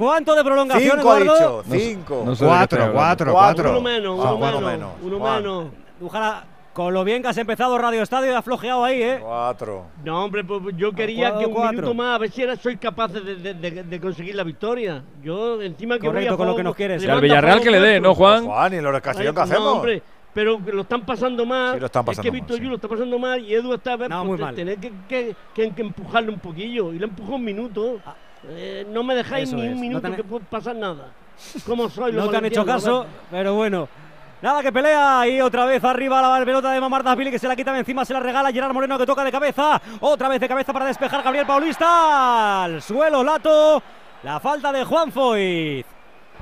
¿Cuánto 0.05 0.35
de 0.35 0.43
prolongación, 0.45 0.97
Cinco 0.99 1.13
ha 1.13 1.19
Eduardo? 1.21 1.63
dicho. 1.63 1.79
Cinco. 1.79 2.23
no 2.27 2.35
sé 2.35 2.45
Cuatro, 2.47 2.79
cuatro, 2.93 2.93
Cuatro. 2.93 3.33
cuatro. 3.33 3.71
Uno 3.71 3.81
menos, 3.81 4.19
Ah, 4.19 4.23
uno 4.31 4.37
bueno, 4.39 4.61
menos. 4.61 4.73
menos. 4.73 4.91
Uno 5.03 5.19
menos. 5.19 5.67
Ojalá, 6.03 6.45
con 6.73 6.95
lo 6.95 7.05
bien 7.05 7.21
que 7.21 7.29
has 7.29 7.37
empezado 7.37 7.77
Radio 7.79 8.03
Estadio, 8.03 8.37
has 8.37 8.45
flojeado 8.45 8.85
ahí, 8.85 9.03
¿eh? 9.03 9.19
Cuatro. 9.23 9.87
No, 10.05 10.25
hombre, 10.25 10.43
pues 10.45 10.63
yo 10.77 10.93
quería 10.93 11.31
cuadro 11.31 11.39
que 11.41 11.47
un 11.47 11.53
cuatro. 11.53 11.73
minuto 11.73 11.95
más, 11.95 12.15
a 12.15 12.19
ver 12.19 12.31
si 12.31 12.43
era, 12.43 12.57
soy 12.57 12.77
capaz 12.77 13.09
de, 13.09 13.21
de- 13.37 13.55
de- 13.55 13.83
de 13.85 14.01
conseguir 14.01 14.35
la 14.35 14.45
victoria. 14.45 15.03
Yo, 15.23 15.61
encima 15.61 15.97
que 15.97 16.07
voy 16.07 16.15
Correcto, 16.15 16.35
a 16.35 16.37
con 16.39 16.47
lo 16.47 16.57
que 16.57 16.63
nos 16.63 16.75
quieres. 16.75 17.03
Y 17.05 17.09
al 17.09 17.21
Villarreal 17.21 17.61
que 17.61 17.71
le 17.71 17.81
dé. 17.81 18.01
¿no, 18.01 18.15
Juan? 18.15 18.47
Juan, 18.47 18.73
¿y 18.75 18.81
los 18.81 18.93
de 18.95 19.01
Castellón 19.03 19.35
qué 19.35 19.41
Ay, 19.43 19.45
hacemos? 19.51 19.65
No, 19.65 19.73
hombre, 19.73 20.03
pero 20.33 20.65
que 20.65 20.73
lo 20.73 20.83
están 20.83 21.05
pasando 21.05 21.45
mal. 21.45 21.75
Sí, 21.75 21.81
lo 21.81 21.87
están 21.87 22.05
pasando 22.05 22.21
es 22.23 22.25
que 22.25 22.31
mal, 22.31 22.41
Víctor 22.41 22.57
sí. 22.57 22.63
Yu 22.63 22.69
lo 22.71 22.77
está 22.77 22.89
pasando 22.89 23.19
mal 23.19 23.45
y 23.45 23.53
Edu 23.53 23.75
está 23.75 23.93
a 23.93 23.97
ver, 23.97 24.09
No, 24.11 24.19
pues, 24.21 24.29
muy 24.29 24.39
mal. 24.39 24.55
tener 24.55 24.79
que, 24.79 24.93
que- 25.09 25.37
que- 25.53 25.71
que 25.73 25.83
empujarle 25.83 26.31
un 26.31 26.39
poquillo. 26.39 26.93
Y 26.95 26.99
le 27.01 27.05
empujó 27.07 27.35
un 27.35 27.45
minuto. 27.45 27.99
Eh, 28.49 28.87
no 28.89 29.03
me 29.03 29.15
dejáis 29.15 29.49
Eso 29.49 29.57
ni 29.57 29.69
un 29.69 29.75
No 29.75 29.81
minuto 29.81 30.07
han- 30.07 30.17
que 30.17 30.25
pueda 30.25 30.45
pasar 30.47 30.75
nada. 30.77 31.09
¿Cómo 31.67 31.89
soy 31.89 32.13
No 32.13 32.29
te 32.29 32.37
han 32.37 32.45
hecho 32.47 32.65
caso, 32.65 33.07
pero 33.31 33.55
bueno. 33.55 33.89
Nada 34.43 34.63
que 34.63 34.73
pelea 34.73 35.27
y 35.29 35.41
otra 35.43 35.67
vez 35.67 35.85
arriba 35.85 36.23
la 36.39 36.43
pelota 36.45 36.73
de 36.73 36.81
Mamardashvili 36.81 37.31
que 37.31 37.39
se 37.39 37.47
la 37.47 37.55
quita 37.55 37.73
de 37.75 37.81
encima, 37.81 38.07
se 38.07 38.15
la 38.15 38.21
regala 38.21 38.51
Gerard 38.51 38.73
Moreno 38.73 38.99
que 38.99 39.05
toca 39.05 39.23
de 39.23 39.31
cabeza. 39.31 39.81
Otra 40.01 40.29
vez 40.29 40.41
de 40.41 40.49
cabeza 40.49 40.73
para 40.73 40.87
despejar 40.87 41.23
Gabriel 41.23 41.47
Paulista. 41.47 42.65
Al 42.65 42.81
suelo 42.81 43.23
Lato. 43.23 43.83
La 44.23 44.41
falta 44.41 44.73
de 44.73 44.85
Juan 44.85 45.13
Foyt. 45.13 45.87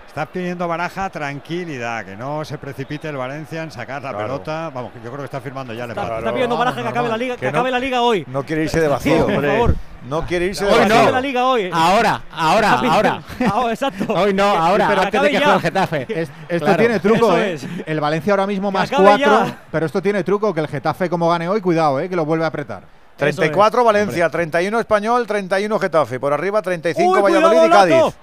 Está 0.09 0.27
pidiendo 0.27 0.67
Baraja 0.67 1.11
tranquilidad, 1.11 2.05
que 2.05 2.17
no 2.17 2.45
se 2.45 2.59
precipite 2.59 3.09
el 3.09 3.17
Valencia 3.17 3.63
en 3.63 3.71
sacar 3.71 4.03
la 4.03 4.11
Claro. 4.11 4.19
pelota. 4.27 4.71
Vamos, 4.75 4.91
que 4.93 4.99
yo 5.01 5.11
creo 5.11 5.19
que 5.19 5.25
está 5.27 5.41
firmando 5.41 5.73
ya 5.75 5.85
el 5.85 5.91
Está, 5.91 6.03
empate. 6.03 6.19
está 6.21 6.33
pidiendo 6.33 6.57
Vamos, 6.57 6.65
Baraja 6.75 6.83
que 6.83 6.89
acabe 6.89 7.09
la 7.09 7.17
liga, 7.17 7.35
que, 7.35 7.41
Que 7.41 7.47
no- 7.47 7.59
acabe 7.59 7.71
la 7.71 7.79
liga 7.79 8.01
hoy. 8.01 8.25
No 8.27 8.43
quiere 8.43 8.65
irse 8.65 8.81
de 8.81 8.89
vacío, 8.89 9.25
por 9.27 9.35
hombre. 9.35 9.53
favor. 9.53 9.75
No 10.09 10.27
quiere 10.27 10.47
irse 10.47 10.65
de 10.65 10.73
Hoy 10.73 10.79
vacío. 10.81 10.95
acabe 10.97 11.13
la 11.13 11.21
liga 11.21 11.47
hoy. 11.47 11.71
Ahora, 11.73 12.23
ahora, 12.33 12.71
ahora. 12.73 13.21
pidiendo- 13.39 13.55
Ah, 13.55 13.71
exacto. 13.71 14.13
Hoy 14.15 14.35
no, 14.35 14.45
ahora, 14.45 14.89
Pero 14.89 15.03
antes 15.03 15.23
de 15.23 15.31
que 15.31 15.37
juegue 15.39 15.55
el 15.55 15.61
Getafe. 15.61 16.07
Es- 16.09 16.31
esto 16.49 16.65
Claro. 16.65 16.79
tiene 16.81 17.01
truco, 17.01 17.37
¿eh? 17.37 17.53
es. 17.53 17.67
El 17.87 18.01
Valencia 18.01 18.33
ahora 18.33 18.47
mismo 18.47 18.73
más 18.73 18.91
cuatro, 18.91 19.17
ya. 19.19 19.59
pero 19.71 19.87
esto 19.87 20.03
tiene 20.03 20.25
truco, 20.25 20.53
que 20.55 20.61
el 20.61 20.69
Getafe 20.69 21.09
como 21.09 21.29
gane 21.29 21.49
hoy, 21.49 21.61
cuidado, 21.61 22.01
¿eh? 22.01 22.09
Que 22.09 22.17
lo 22.17 22.25
vuelve 22.25 22.45
a 22.45 22.49
apretar. 22.49 22.83
34 23.17 23.85
Valencia, 23.85 24.29
31 24.31 24.81
Español, 24.81 25.27
31 25.27 25.79
Getafe. 25.79 26.19
Por 26.19 26.33
arriba 26.33 26.63
35 26.63 27.13
Uy, 27.13 27.21
Valladolid 27.21 27.59
cuidado, 27.59 27.87
y 27.89 27.91
Cádiz. 27.91 28.15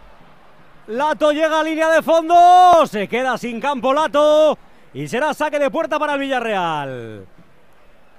Lato. 0.88 1.32
Llega 1.32 1.60
a 1.60 1.64
línea 1.64 1.90
de 1.90 2.02
fondo. 2.02 2.86
Se 2.88 3.07
queda 3.07 3.38
sin 3.38 3.60
campo 3.60 3.94
Lato. 3.94 4.57
Y 4.94 5.07
será 5.07 5.34
saque 5.34 5.60
de 5.60 5.70
puerta 5.70 5.99
para 5.99 6.14
el 6.14 6.20
Villarreal. 6.20 7.26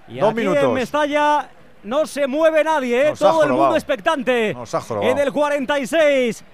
Y 0.09 0.18
Dos 0.18 0.30
aquí 0.30 0.40
minutos. 0.40 0.62
en 0.64 0.74
Mestalla 0.74 1.48
no 1.82 2.06
se 2.06 2.26
mueve 2.26 2.62
nadie, 2.64 3.09
¿eh? 3.09 3.14
Todo 3.18 3.44
el 3.44 3.52
mundo 3.52 3.74
expectante. 3.76 4.52
Nos 4.55 4.74
ha 4.74 4.80
jorobado. 4.80 5.10
En 5.10 5.18
el 5.18 5.32
46. 5.32 6.44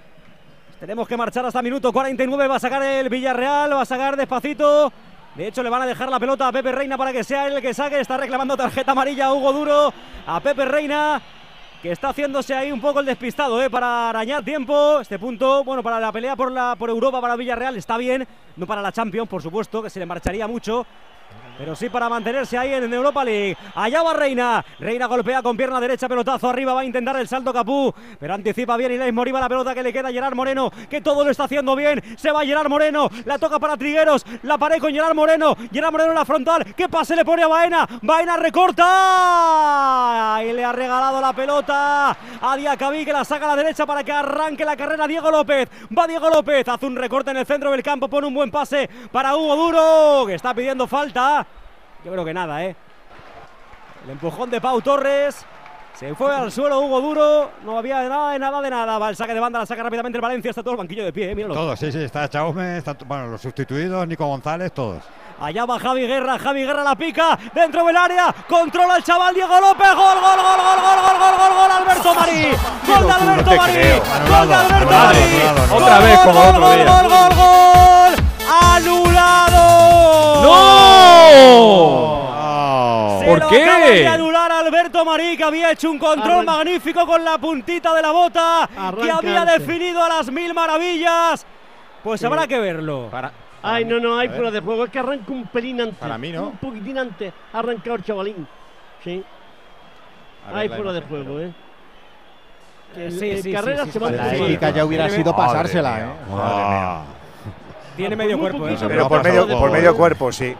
Tenemos 0.79 1.07
que 1.07 1.17
marchar 1.17 1.45
hasta 1.45 1.61
minuto 1.61 1.91
49. 1.91 2.47
Va 2.47 2.55
a 2.55 2.59
sacar 2.59 2.83
el 2.83 3.09
Villarreal, 3.09 3.73
va 3.73 3.81
a 3.81 3.85
sacar 3.85 4.15
despacito. 4.15 4.91
De 5.35 5.47
hecho, 5.47 5.63
le 5.63 5.69
van 5.69 5.81
a 5.81 5.85
dejar 5.85 6.09
la 6.09 6.19
pelota 6.19 6.47
a 6.47 6.51
Pepe 6.51 6.71
Reina 6.71 6.97
para 6.97 7.11
que 7.11 7.23
sea 7.23 7.47
él 7.47 7.53
el 7.53 7.61
que 7.61 7.73
saque. 7.73 7.99
Está 7.99 8.17
reclamando 8.17 8.55
tarjeta 8.55 8.91
amarilla 8.91 9.27
a 9.27 9.33
Hugo 9.33 9.51
Duro. 9.53 9.93
A 10.27 10.39
Pepe 10.39 10.65
Reina, 10.65 11.21
que 11.83 11.91
está 11.91 12.11
haciéndose 12.11 12.53
ahí 12.53 12.71
un 12.71 12.79
poco 12.79 13.01
el 13.01 13.05
despistado, 13.05 13.61
¿eh? 13.61 13.69
Para 13.69 14.09
arañar 14.09 14.41
tiempo. 14.41 15.01
Este 15.01 15.19
punto, 15.19 15.65
bueno, 15.65 15.83
para 15.83 15.99
la 15.99 16.13
pelea 16.13 16.33
por, 16.33 16.49
la, 16.49 16.77
por 16.79 16.89
Europa, 16.89 17.19
para 17.19 17.35
Villarreal, 17.35 17.75
está 17.75 17.97
bien. 17.97 18.25
No 18.55 18.65
para 18.65 18.81
la 18.81 18.93
Champions, 18.93 19.27
por 19.27 19.41
supuesto, 19.41 19.83
que 19.83 19.89
se 19.89 19.99
le 19.99 20.05
marcharía 20.05 20.47
mucho. 20.47 20.85
Pero 21.57 21.75
sí 21.75 21.89
para 21.89 22.09
mantenerse 22.09 22.57
ahí 22.57 22.73
en 22.73 22.91
Europa 22.91 23.23
League. 23.23 23.55
Allá 23.75 24.03
va 24.03 24.13
Reina. 24.13 24.65
Reina 24.79 25.05
golpea 25.05 25.41
con 25.41 25.55
pierna 25.55 25.79
derecha, 25.79 26.07
pelotazo 26.07 26.49
arriba. 26.49 26.73
Va 26.73 26.81
a 26.81 26.85
intentar 26.85 27.15
el 27.17 27.27
salto 27.27 27.53
Capú. 27.53 27.93
Pero 28.19 28.33
anticipa 28.33 28.75
bien 28.77 28.93
Ilais 28.93 29.13
Moriba 29.13 29.39
la 29.39 29.47
pelota 29.47 29.73
que 29.73 29.83
le 29.83 29.93
queda 29.93 30.09
a 30.09 30.11
Gerard 30.11 30.35
Moreno. 30.35 30.71
Que 30.89 31.01
todo 31.01 31.23
lo 31.23 31.31
está 31.31 31.43
haciendo 31.43 31.75
bien. 31.75 32.01
Se 32.17 32.31
va 32.31 32.45
Gerard 32.45 32.69
Moreno. 32.69 33.09
La 33.25 33.37
toca 33.37 33.59
para 33.59 33.77
Trigueros. 33.77 34.25
La 34.43 34.57
pared 34.57 34.79
con 34.79 34.91
Gerard 34.91 35.15
Moreno. 35.15 35.55
Gerard 35.71 35.91
Moreno 35.91 36.11
en 36.11 36.17
la 36.17 36.25
frontal. 36.25 36.73
¿Qué 36.75 36.89
pase 36.89 37.15
le 37.15 37.23
pone 37.23 37.43
a 37.43 37.47
Baena? 37.47 37.87
Baena 38.01 38.37
recorta. 38.37 40.39
Y 40.43 40.53
le 40.53 40.65
ha 40.65 40.71
regalado 40.71 41.21
la 41.21 41.33
pelota 41.33 42.17
a 42.41 42.57
Diacabí 42.57 43.05
que 43.05 43.13
la 43.13 43.23
saca 43.23 43.45
a 43.45 43.49
la 43.49 43.55
derecha 43.55 43.85
para 43.85 44.03
que 44.03 44.11
arranque 44.11 44.65
la 44.65 44.75
carrera 44.75 45.07
Diego 45.07 45.29
López. 45.29 45.69
Va 45.97 46.07
Diego 46.07 46.29
López. 46.29 46.67
Hace 46.67 46.87
un 46.87 46.95
recorte 46.95 47.31
en 47.31 47.37
el 47.37 47.45
centro 47.45 47.71
del 47.71 47.83
campo. 47.83 48.07
Pone 48.07 48.27
un 48.27 48.33
buen 48.33 48.49
pase 48.49 48.89
para 49.11 49.35
Hugo 49.35 49.55
Duro. 49.55 50.25
Que 50.25 50.33
está 50.33 50.53
pidiendo 50.53 50.87
falta. 50.87 51.43
Yo 52.03 52.11
creo 52.11 52.25
que 52.25 52.33
nada, 52.33 52.63
¿eh? 52.63 52.75
El 54.05 54.11
empujón 54.11 54.49
de 54.49 54.59
Pau 54.59 54.81
Torres. 54.81 55.45
Se 55.97 56.13
fue 56.15 56.35
al 56.35 56.51
suelo 56.51 56.79
Hugo 56.81 56.99
Duro. 57.01 57.51
No 57.63 57.77
había 57.77 58.01
nada 58.09 58.31
de 58.31 58.39
nada 58.39 58.61
de 58.61 58.69
nada. 58.69 58.97
Va 58.97 59.09
el 59.09 59.15
saque 59.15 59.33
de 59.33 59.39
banda, 59.39 59.59
la 59.59 59.65
saca 59.65 59.83
rápidamente 59.83 60.17
el 60.17 60.21
Valencia. 60.21 60.49
Está 60.49 60.63
todo 60.63 60.71
el 60.73 60.77
banquillo 60.77 61.05
de 61.05 61.13
pie, 61.13 61.31
¿eh? 61.31 61.35
Míralo. 61.35 61.53
Todos, 61.53 61.79
sí, 61.79 61.91
sí, 61.91 61.99
está 62.03 62.27
Chaume, 62.27 62.79
está, 62.79 62.97
bueno, 63.05 63.27
los 63.27 63.41
sustituidos, 63.41 64.05
Nico 64.07 64.25
González, 64.25 64.71
todos. 64.73 65.03
Allá 65.39 65.65
va 65.65 65.79
Javi 65.79 66.07
Guerra, 66.07 66.39
Javi 66.39 66.63
Guerra 66.65 66.83
la 66.83 66.95
pica, 66.95 67.37
dentro 67.53 67.85
del 67.85 67.95
área, 67.97 68.33
controla 68.47 68.97
el 68.97 69.03
chaval 69.03 69.33
Diego 69.33 69.59
López, 69.59 69.87
gol, 69.87 70.19
gol, 70.21 70.21
gol, 70.21 70.59
gol, 70.61 70.79
gol, 70.81 71.07
gol, 71.09 71.19
gol, 71.19 71.37
gol, 71.37 71.53
gol, 71.57 71.71
Alberto 71.71 72.15
Marí, 72.15 72.51
gol 72.87 73.05
de 73.05 73.11
Alberto 73.11 73.55
Marí, 73.55 73.89
gol 74.29 74.47
de 74.47 74.55
Alberto 74.55 74.91
Marí, 74.91 75.83
Otra 75.83 75.99
vez 75.99 76.19
como 76.19 76.43
el 76.43 76.49
otro 76.49 76.73
día. 76.73 76.85
gol, 76.85 77.09
gol, 77.09 77.35
gol, 77.35 78.22
anulado. 78.49 80.43
¡No! 80.43 82.23
Se 83.19 83.25
¿Por 83.27 83.39
lo 83.39 83.49
qué? 83.49 83.63
acaban 83.63 83.81
de 83.93 84.07
anular 84.07 84.51
a 84.51 84.59
Alberto 84.59 85.05
Marí, 85.05 85.37
que 85.37 85.43
había 85.43 85.71
hecho 85.71 85.89
un 85.89 85.97
control 85.99 86.41
Arran- 86.41 86.45
magnífico 86.45 87.05
con 87.05 87.23
la 87.23 87.37
puntita 87.37 87.93
de 87.93 88.01
la 88.01 88.11
bota, 88.11 88.69
que 88.73 88.79
Arranca 88.79 89.17
había 89.17 89.45
definido 89.45 90.03
a 90.03 90.09
las 90.09 90.31
mil 90.31 90.53
maravillas. 90.53 91.45
Pues 92.03 92.19
Sí. 92.19 92.25
habrá 92.25 92.47
que 92.47 92.59
verlo. 92.59 93.09
Ay, 93.61 93.85
no, 93.85 93.97
no, 93.99 94.17
hay 94.17 94.27
fuera 94.27 94.51
de 94.51 94.59
juego. 94.59 94.83
Es 94.85 94.91
que 94.91 94.99
arranca 94.99 95.31
un 95.31 95.45
pelín 95.47 95.79
antes. 95.79 95.97
Para 95.97 96.17
mí, 96.17 96.31
¿no? 96.33 96.47
Un 96.49 96.57
poquitín 96.57 96.97
antes 96.97 97.31
ha 97.53 97.59
arrancado 97.59 97.95
el 97.95 98.03
chavalín. 98.03 98.45
Sí. 99.03 99.23
Ver 100.47 100.55
Hay 100.57 100.67
fuera 100.67 100.91
de 100.91 101.01
juego, 101.01 101.39
¿eh. 101.39 101.53
Que 102.93 103.05
el- 103.05 103.17
Sí, 103.19 103.29
el 103.29 103.41
sí, 103.41 103.53
carrera 103.53 103.85
sí, 103.85 103.91
sí, 103.91 103.93
se 103.93 103.99
va 103.99 104.11
La 104.11 104.23
más. 104.23 104.75
ya 104.75 104.83
hubiera 104.85 105.09
sido 105.09 105.33
pasársela, 105.33 105.99
¿eh? 106.01 106.05
Madre 106.29 106.69
mía. 106.69 106.97
Tiene 107.95 108.15
medio 108.15 108.39
cuerpo, 108.39 108.67
¿eh? 108.67 108.75
Pero 108.87 109.07
por 109.07 109.23
medio, 109.23 109.47
por 109.47 109.71
medio 109.71 109.95
cuerpo, 109.95 110.31
sí. 110.31 110.53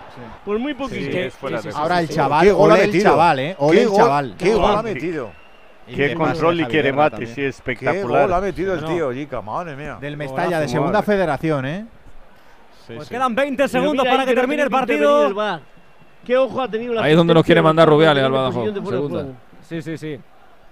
Por 0.46 0.60
muy 0.60 0.74
poquito. 0.74 1.18
Ahora 1.76 2.00
el 2.02 2.10
chaval, 2.10 2.46
qué 2.46 2.52
gol 2.52 2.72
ha 2.72 2.74
ole 2.76 2.84
el 2.86 3.02
chaval, 3.02 3.40
¿eh? 3.40 3.56
Ole 3.60 3.78
Qué 3.78 3.82
el 3.84 3.90
gol- 3.90 3.98
chaval. 3.98 4.36
Qué 4.38 4.54
gol 4.54 4.76
ha 4.76 4.84
Qué- 4.84 4.94
metido. 4.94 5.32
Qué 5.86 6.14
control 6.14 6.62
y 6.62 6.66
quiere 6.66 6.94
mate, 6.94 7.26
sí, 7.26 7.36
Qué 7.36 7.48
espectacular. 7.48 8.24
gol 8.24 8.34
ha 8.34 8.42
metido 8.42 8.74
el 8.74 8.86
tío, 8.86 9.12
Jica, 9.12 9.42
madre 9.42 9.76
mía. 9.76 9.98
Del 10.00 10.16
Mestalla, 10.18 10.60
de 10.60 10.68
segunda 10.68 11.02
federación, 11.02 11.66
¿eh? 11.66 11.86
Pues 12.88 13.08
quedan 13.10 13.34
20 13.34 13.56
Pero 13.58 13.68
segundos 13.70 14.04
mira 14.06 14.16
para 14.18 14.26
que 14.26 14.36
termine 14.36 14.64
el 14.64 14.70
partido. 14.70 15.34
¿Qué 16.26 16.38
ojo 16.38 16.62
ha 16.62 16.70
tenido 16.70 16.94
la 16.94 17.04
Ahí 17.04 17.12
es 17.12 17.18
donde 17.18 17.34
nos 17.34 17.44
quiere 17.44 17.62
mandar 17.62 17.88
Rubiales 17.90 18.24
al 18.24 18.32
Badajoz? 18.32 18.70
Sí, 19.68 19.82
sí, 19.82 19.98
sí. 19.98 20.20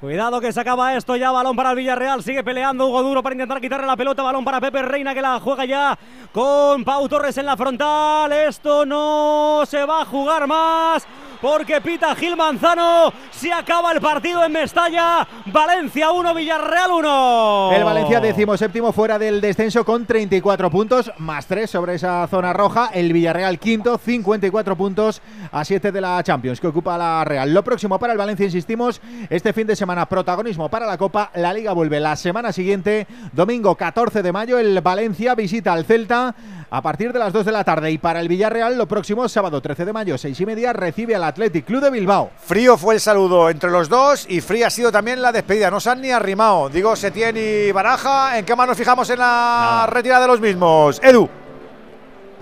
Cuidado 0.01 0.41
que 0.41 0.51
se 0.51 0.59
acaba 0.59 0.95
esto 0.97 1.15
ya, 1.15 1.29
balón 1.29 1.55
para 1.55 1.69
el 1.69 1.75
Villarreal, 1.75 2.23
sigue 2.23 2.43
peleando 2.43 2.87
Hugo 2.87 3.03
Duro 3.03 3.21
para 3.21 3.35
intentar 3.35 3.61
quitarle 3.61 3.85
la 3.85 3.95
pelota, 3.95 4.23
balón 4.23 4.43
para 4.43 4.59
Pepe 4.59 4.81
Reina 4.81 5.13
que 5.13 5.21
la 5.21 5.39
juega 5.39 5.63
ya 5.63 5.95
con 6.31 6.83
Pau 6.83 7.07
Torres 7.07 7.37
en 7.37 7.45
la 7.45 7.55
frontal, 7.55 8.33
esto 8.33 8.83
no 8.83 9.61
se 9.67 9.85
va 9.85 10.01
a 10.01 10.05
jugar 10.05 10.47
más 10.47 11.05
porque 11.39 11.81
pita 11.81 12.15
Gil 12.15 12.37
Manzano, 12.37 13.11
se 13.31 13.51
acaba 13.51 13.91
el 13.91 13.99
partido 13.99 14.43
en 14.45 14.51
Mestalla, 14.51 15.27
Valencia 15.47 16.11
1, 16.11 16.35
Villarreal 16.35 16.91
1. 16.91 17.71
El 17.73 17.83
Valencia 17.83 18.19
decimoséptimo 18.19 18.91
fuera 18.93 19.17
del 19.17 19.41
descenso 19.41 19.83
con 19.83 20.05
34 20.05 20.69
puntos, 20.69 21.11
más 21.17 21.47
3 21.47 21.67
sobre 21.67 21.95
esa 21.95 22.27
zona 22.27 22.53
roja. 22.53 22.91
El 22.93 23.11
Villarreal 23.11 23.57
quinto, 23.57 23.97
54 23.97 24.75
puntos 24.75 25.21
a 25.51 25.65
7 25.65 25.91
de 25.91 26.01
la 26.01 26.21
Champions 26.21 26.61
que 26.61 26.67
ocupa 26.67 26.95
la 26.95 27.23
Real. 27.25 27.51
Lo 27.51 27.63
próximo 27.63 27.97
para 27.97 28.13
el 28.13 28.19
Valencia, 28.19 28.45
insistimos, 28.45 29.01
este 29.29 29.51
fin 29.51 29.65
de 29.65 29.75
semana 29.75 29.90
protagonismo 30.07 30.69
para 30.69 30.85
la 30.85 30.97
Copa. 30.97 31.31
La 31.35 31.53
Liga 31.53 31.73
vuelve 31.73 31.99
la 31.99 32.15
semana 32.15 32.51
siguiente, 32.51 33.07
domingo 33.31 33.76
14 33.76 34.22
de 34.22 34.31
mayo. 34.31 34.57
El 34.57 34.80
Valencia 34.81 35.35
visita 35.35 35.73
al 35.73 35.85
Celta 35.85 36.35
a 36.69 36.81
partir 36.81 37.11
de 37.13 37.19
las 37.19 37.34
2 37.34 37.45
de 37.45 37.51
la 37.51 37.63
tarde. 37.63 37.91
Y 37.91 37.97
para 37.97 38.19
el 38.19 38.27
Villarreal, 38.27 38.77
lo 38.77 38.88
próximo, 38.88 39.27
sábado 39.27 39.61
13 39.61 39.85
de 39.85 39.93
mayo, 39.93 40.18
6 40.18 40.39
y 40.39 40.45
media, 40.45 40.73
recibe 40.73 41.15
al 41.15 41.23
Athletic 41.23 41.65
Club 41.65 41.84
de 41.84 41.91
Bilbao. 41.91 42.31
Frío 42.38 42.77
fue 42.77 42.95
el 42.95 42.99
saludo 43.01 43.49
entre 43.49 43.69
los 43.69 43.89
dos 43.89 44.26
y 44.30 44.41
fría 44.41 44.68
ha 44.68 44.69
sido 44.69 44.91
también 44.91 45.22
la 45.22 45.31
despedida. 45.31 45.69
No 45.69 45.80
se 45.80 45.89
han 45.89 46.01
ni 46.01 46.11
arrimado. 46.11 46.69
Digo, 46.69 46.95
Setién 46.95 47.35
y 47.38 47.72
Baraja. 47.72 48.38
¿En 48.38 48.45
qué 48.45 48.55
más 48.55 48.68
nos 48.68 48.77
fijamos 48.77 49.09
en 49.09 49.19
la 49.19 49.88
retirada 49.89 50.22
de 50.22 50.27
los 50.27 50.39
mismos? 50.39 50.99
Edu. 51.03 51.40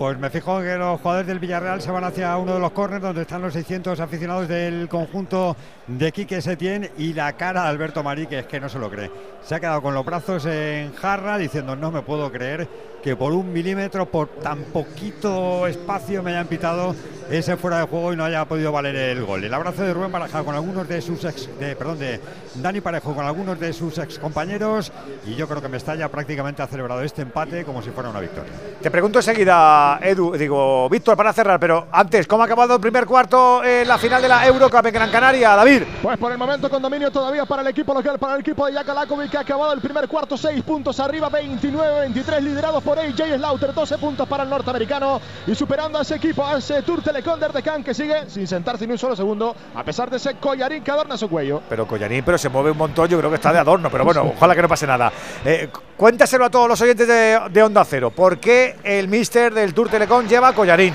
Pues 0.00 0.18
me 0.18 0.30
fijo 0.30 0.62
que 0.62 0.78
los 0.78 0.98
jugadores 0.98 1.26
del 1.26 1.40
Villarreal 1.40 1.82
se 1.82 1.90
van 1.90 2.04
hacia 2.04 2.34
uno 2.38 2.54
de 2.54 2.58
los 2.58 2.72
córneres 2.72 3.02
donde 3.02 3.20
están 3.20 3.42
los 3.42 3.52
600 3.52 4.00
aficionados 4.00 4.48
del 4.48 4.88
conjunto 4.88 5.54
de 5.86 6.10
Quique 6.10 6.40
Setién 6.40 6.88
y 6.96 7.12
la 7.12 7.34
cara 7.34 7.64
de 7.64 7.68
Alberto 7.68 8.02
Marí, 8.02 8.26
que 8.26 8.38
es 8.38 8.46
que 8.46 8.60
no 8.60 8.70
se 8.70 8.78
lo 8.78 8.88
cree. 8.88 9.10
Se 9.42 9.56
ha 9.56 9.60
quedado 9.60 9.82
con 9.82 9.92
los 9.92 10.02
brazos 10.02 10.46
en 10.46 10.94
jarra 10.94 11.36
diciendo 11.36 11.76
no 11.76 11.90
me 11.90 12.00
puedo 12.00 12.32
creer 12.32 12.66
que 13.02 13.16
por 13.16 13.32
un 13.32 13.52
milímetro, 13.52 14.06
por 14.06 14.28
tan 14.28 14.64
poquito 14.64 15.66
espacio 15.66 16.22
me 16.22 16.30
hayan 16.32 16.46
pitado 16.46 16.94
ese 17.30 17.56
fuera 17.56 17.78
de 17.78 17.84
juego 17.84 18.12
y 18.12 18.16
no 18.16 18.24
haya 18.24 18.44
podido 18.44 18.72
valer 18.72 18.96
el 18.96 19.24
gol. 19.24 19.44
El 19.44 19.54
abrazo 19.54 19.82
de 19.82 19.94
Rubén 19.94 20.10
Baraja 20.10 20.42
con 20.42 20.54
algunos 20.54 20.88
de 20.88 21.00
sus 21.00 21.24
ex, 21.24 21.48
de, 21.60 21.76
perdón, 21.76 21.98
de 21.98 22.20
Dani 22.56 22.80
Parejo 22.80 23.14
con 23.14 23.24
algunos 23.24 23.58
de 23.60 23.72
sus 23.72 23.98
ex 23.98 24.18
compañeros 24.18 24.92
y 25.24 25.36
yo 25.36 25.46
creo 25.46 25.62
que 25.62 25.68
Mestalla 25.68 26.08
prácticamente 26.08 26.62
ha 26.62 26.66
celebrado 26.66 27.02
este 27.02 27.22
empate 27.22 27.64
como 27.64 27.82
si 27.82 27.90
fuera 27.90 28.10
una 28.10 28.20
victoria. 28.20 28.50
Te 28.82 28.90
pregunto 28.90 29.20
enseguida, 29.20 30.00
Edu, 30.02 30.32
digo, 30.32 30.88
Víctor, 30.88 31.16
para 31.16 31.32
cerrar, 31.32 31.60
pero 31.60 31.86
antes, 31.92 32.26
¿cómo 32.26 32.42
ha 32.42 32.46
acabado 32.46 32.74
el 32.74 32.80
primer 32.80 33.06
cuarto 33.06 33.62
en 33.62 33.86
la 33.86 33.96
final 33.98 34.20
de 34.20 34.28
la 34.28 34.46
Eurocup 34.46 34.86
en 34.86 34.94
Gran 34.94 35.10
Canaria, 35.10 35.50
David? 35.50 35.82
Pues 36.02 36.18
por 36.18 36.32
el 36.32 36.38
momento 36.38 36.68
con 36.68 36.82
dominio 36.82 37.12
todavía 37.12 37.46
para 37.46 37.62
el 37.62 37.68
equipo 37.68 37.94
local, 37.94 38.18
para 38.18 38.34
el 38.34 38.40
equipo 38.40 38.66
de 38.66 38.72
Jaka 38.72 38.92
Lakovic, 38.92 39.30
que 39.30 39.36
ha 39.36 39.40
acabado 39.40 39.72
el 39.72 39.80
primer 39.80 40.08
cuarto, 40.08 40.36
6 40.36 40.64
puntos 40.64 40.98
arriba, 40.98 41.30
29-23, 41.30 42.40
liderados 42.40 42.82
por 42.82 42.89
AJ 42.98 43.36
Slaughter, 43.36 43.74
12 43.74 43.98
puntos 43.98 44.28
para 44.28 44.44
el 44.44 44.50
norteamericano 44.50 45.20
y 45.46 45.54
superando 45.54 45.98
a 45.98 46.02
ese 46.02 46.16
equipo, 46.16 46.46
a 46.46 46.58
ese 46.58 46.82
Tour 46.82 47.02
Telecom 47.02 47.38
de 47.38 47.62
Can 47.62 47.82
que 47.82 47.94
sigue 47.94 48.28
sin 48.28 48.46
sentarse 48.46 48.86
ni 48.86 48.92
un 48.92 48.98
solo 48.98 49.16
segundo, 49.16 49.54
a 49.74 49.84
pesar 49.84 50.10
de 50.10 50.16
ese 50.16 50.34
collarín 50.34 50.82
que 50.82 50.90
adorna 50.90 51.16
su 51.16 51.28
cuello. 51.28 51.62
Pero 51.68 51.86
Collarín, 51.86 52.24
pero 52.24 52.38
se 52.38 52.48
mueve 52.48 52.70
un 52.70 52.78
montón, 52.78 53.08
yo 53.08 53.18
creo 53.18 53.30
que 53.30 53.36
está 53.36 53.52
de 53.52 53.58
adorno, 53.58 53.90
pero 53.90 54.04
bueno, 54.04 54.32
ojalá 54.36 54.54
que 54.54 54.62
no 54.62 54.68
pase 54.68 54.86
nada. 54.86 55.12
Eh, 55.44 55.68
cuéntaselo 55.96 56.44
a 56.44 56.50
todos 56.50 56.68
los 56.68 56.80
oyentes 56.80 57.06
de, 57.06 57.40
de 57.50 57.62
Onda 57.62 57.84
Cero, 57.84 58.10
¿por 58.10 58.38
qué 58.38 58.76
el 58.82 59.08
mister 59.08 59.52
del 59.52 59.74
Tour 59.74 59.88
Telecom 59.88 60.26
lleva 60.26 60.52
Collarín? 60.52 60.94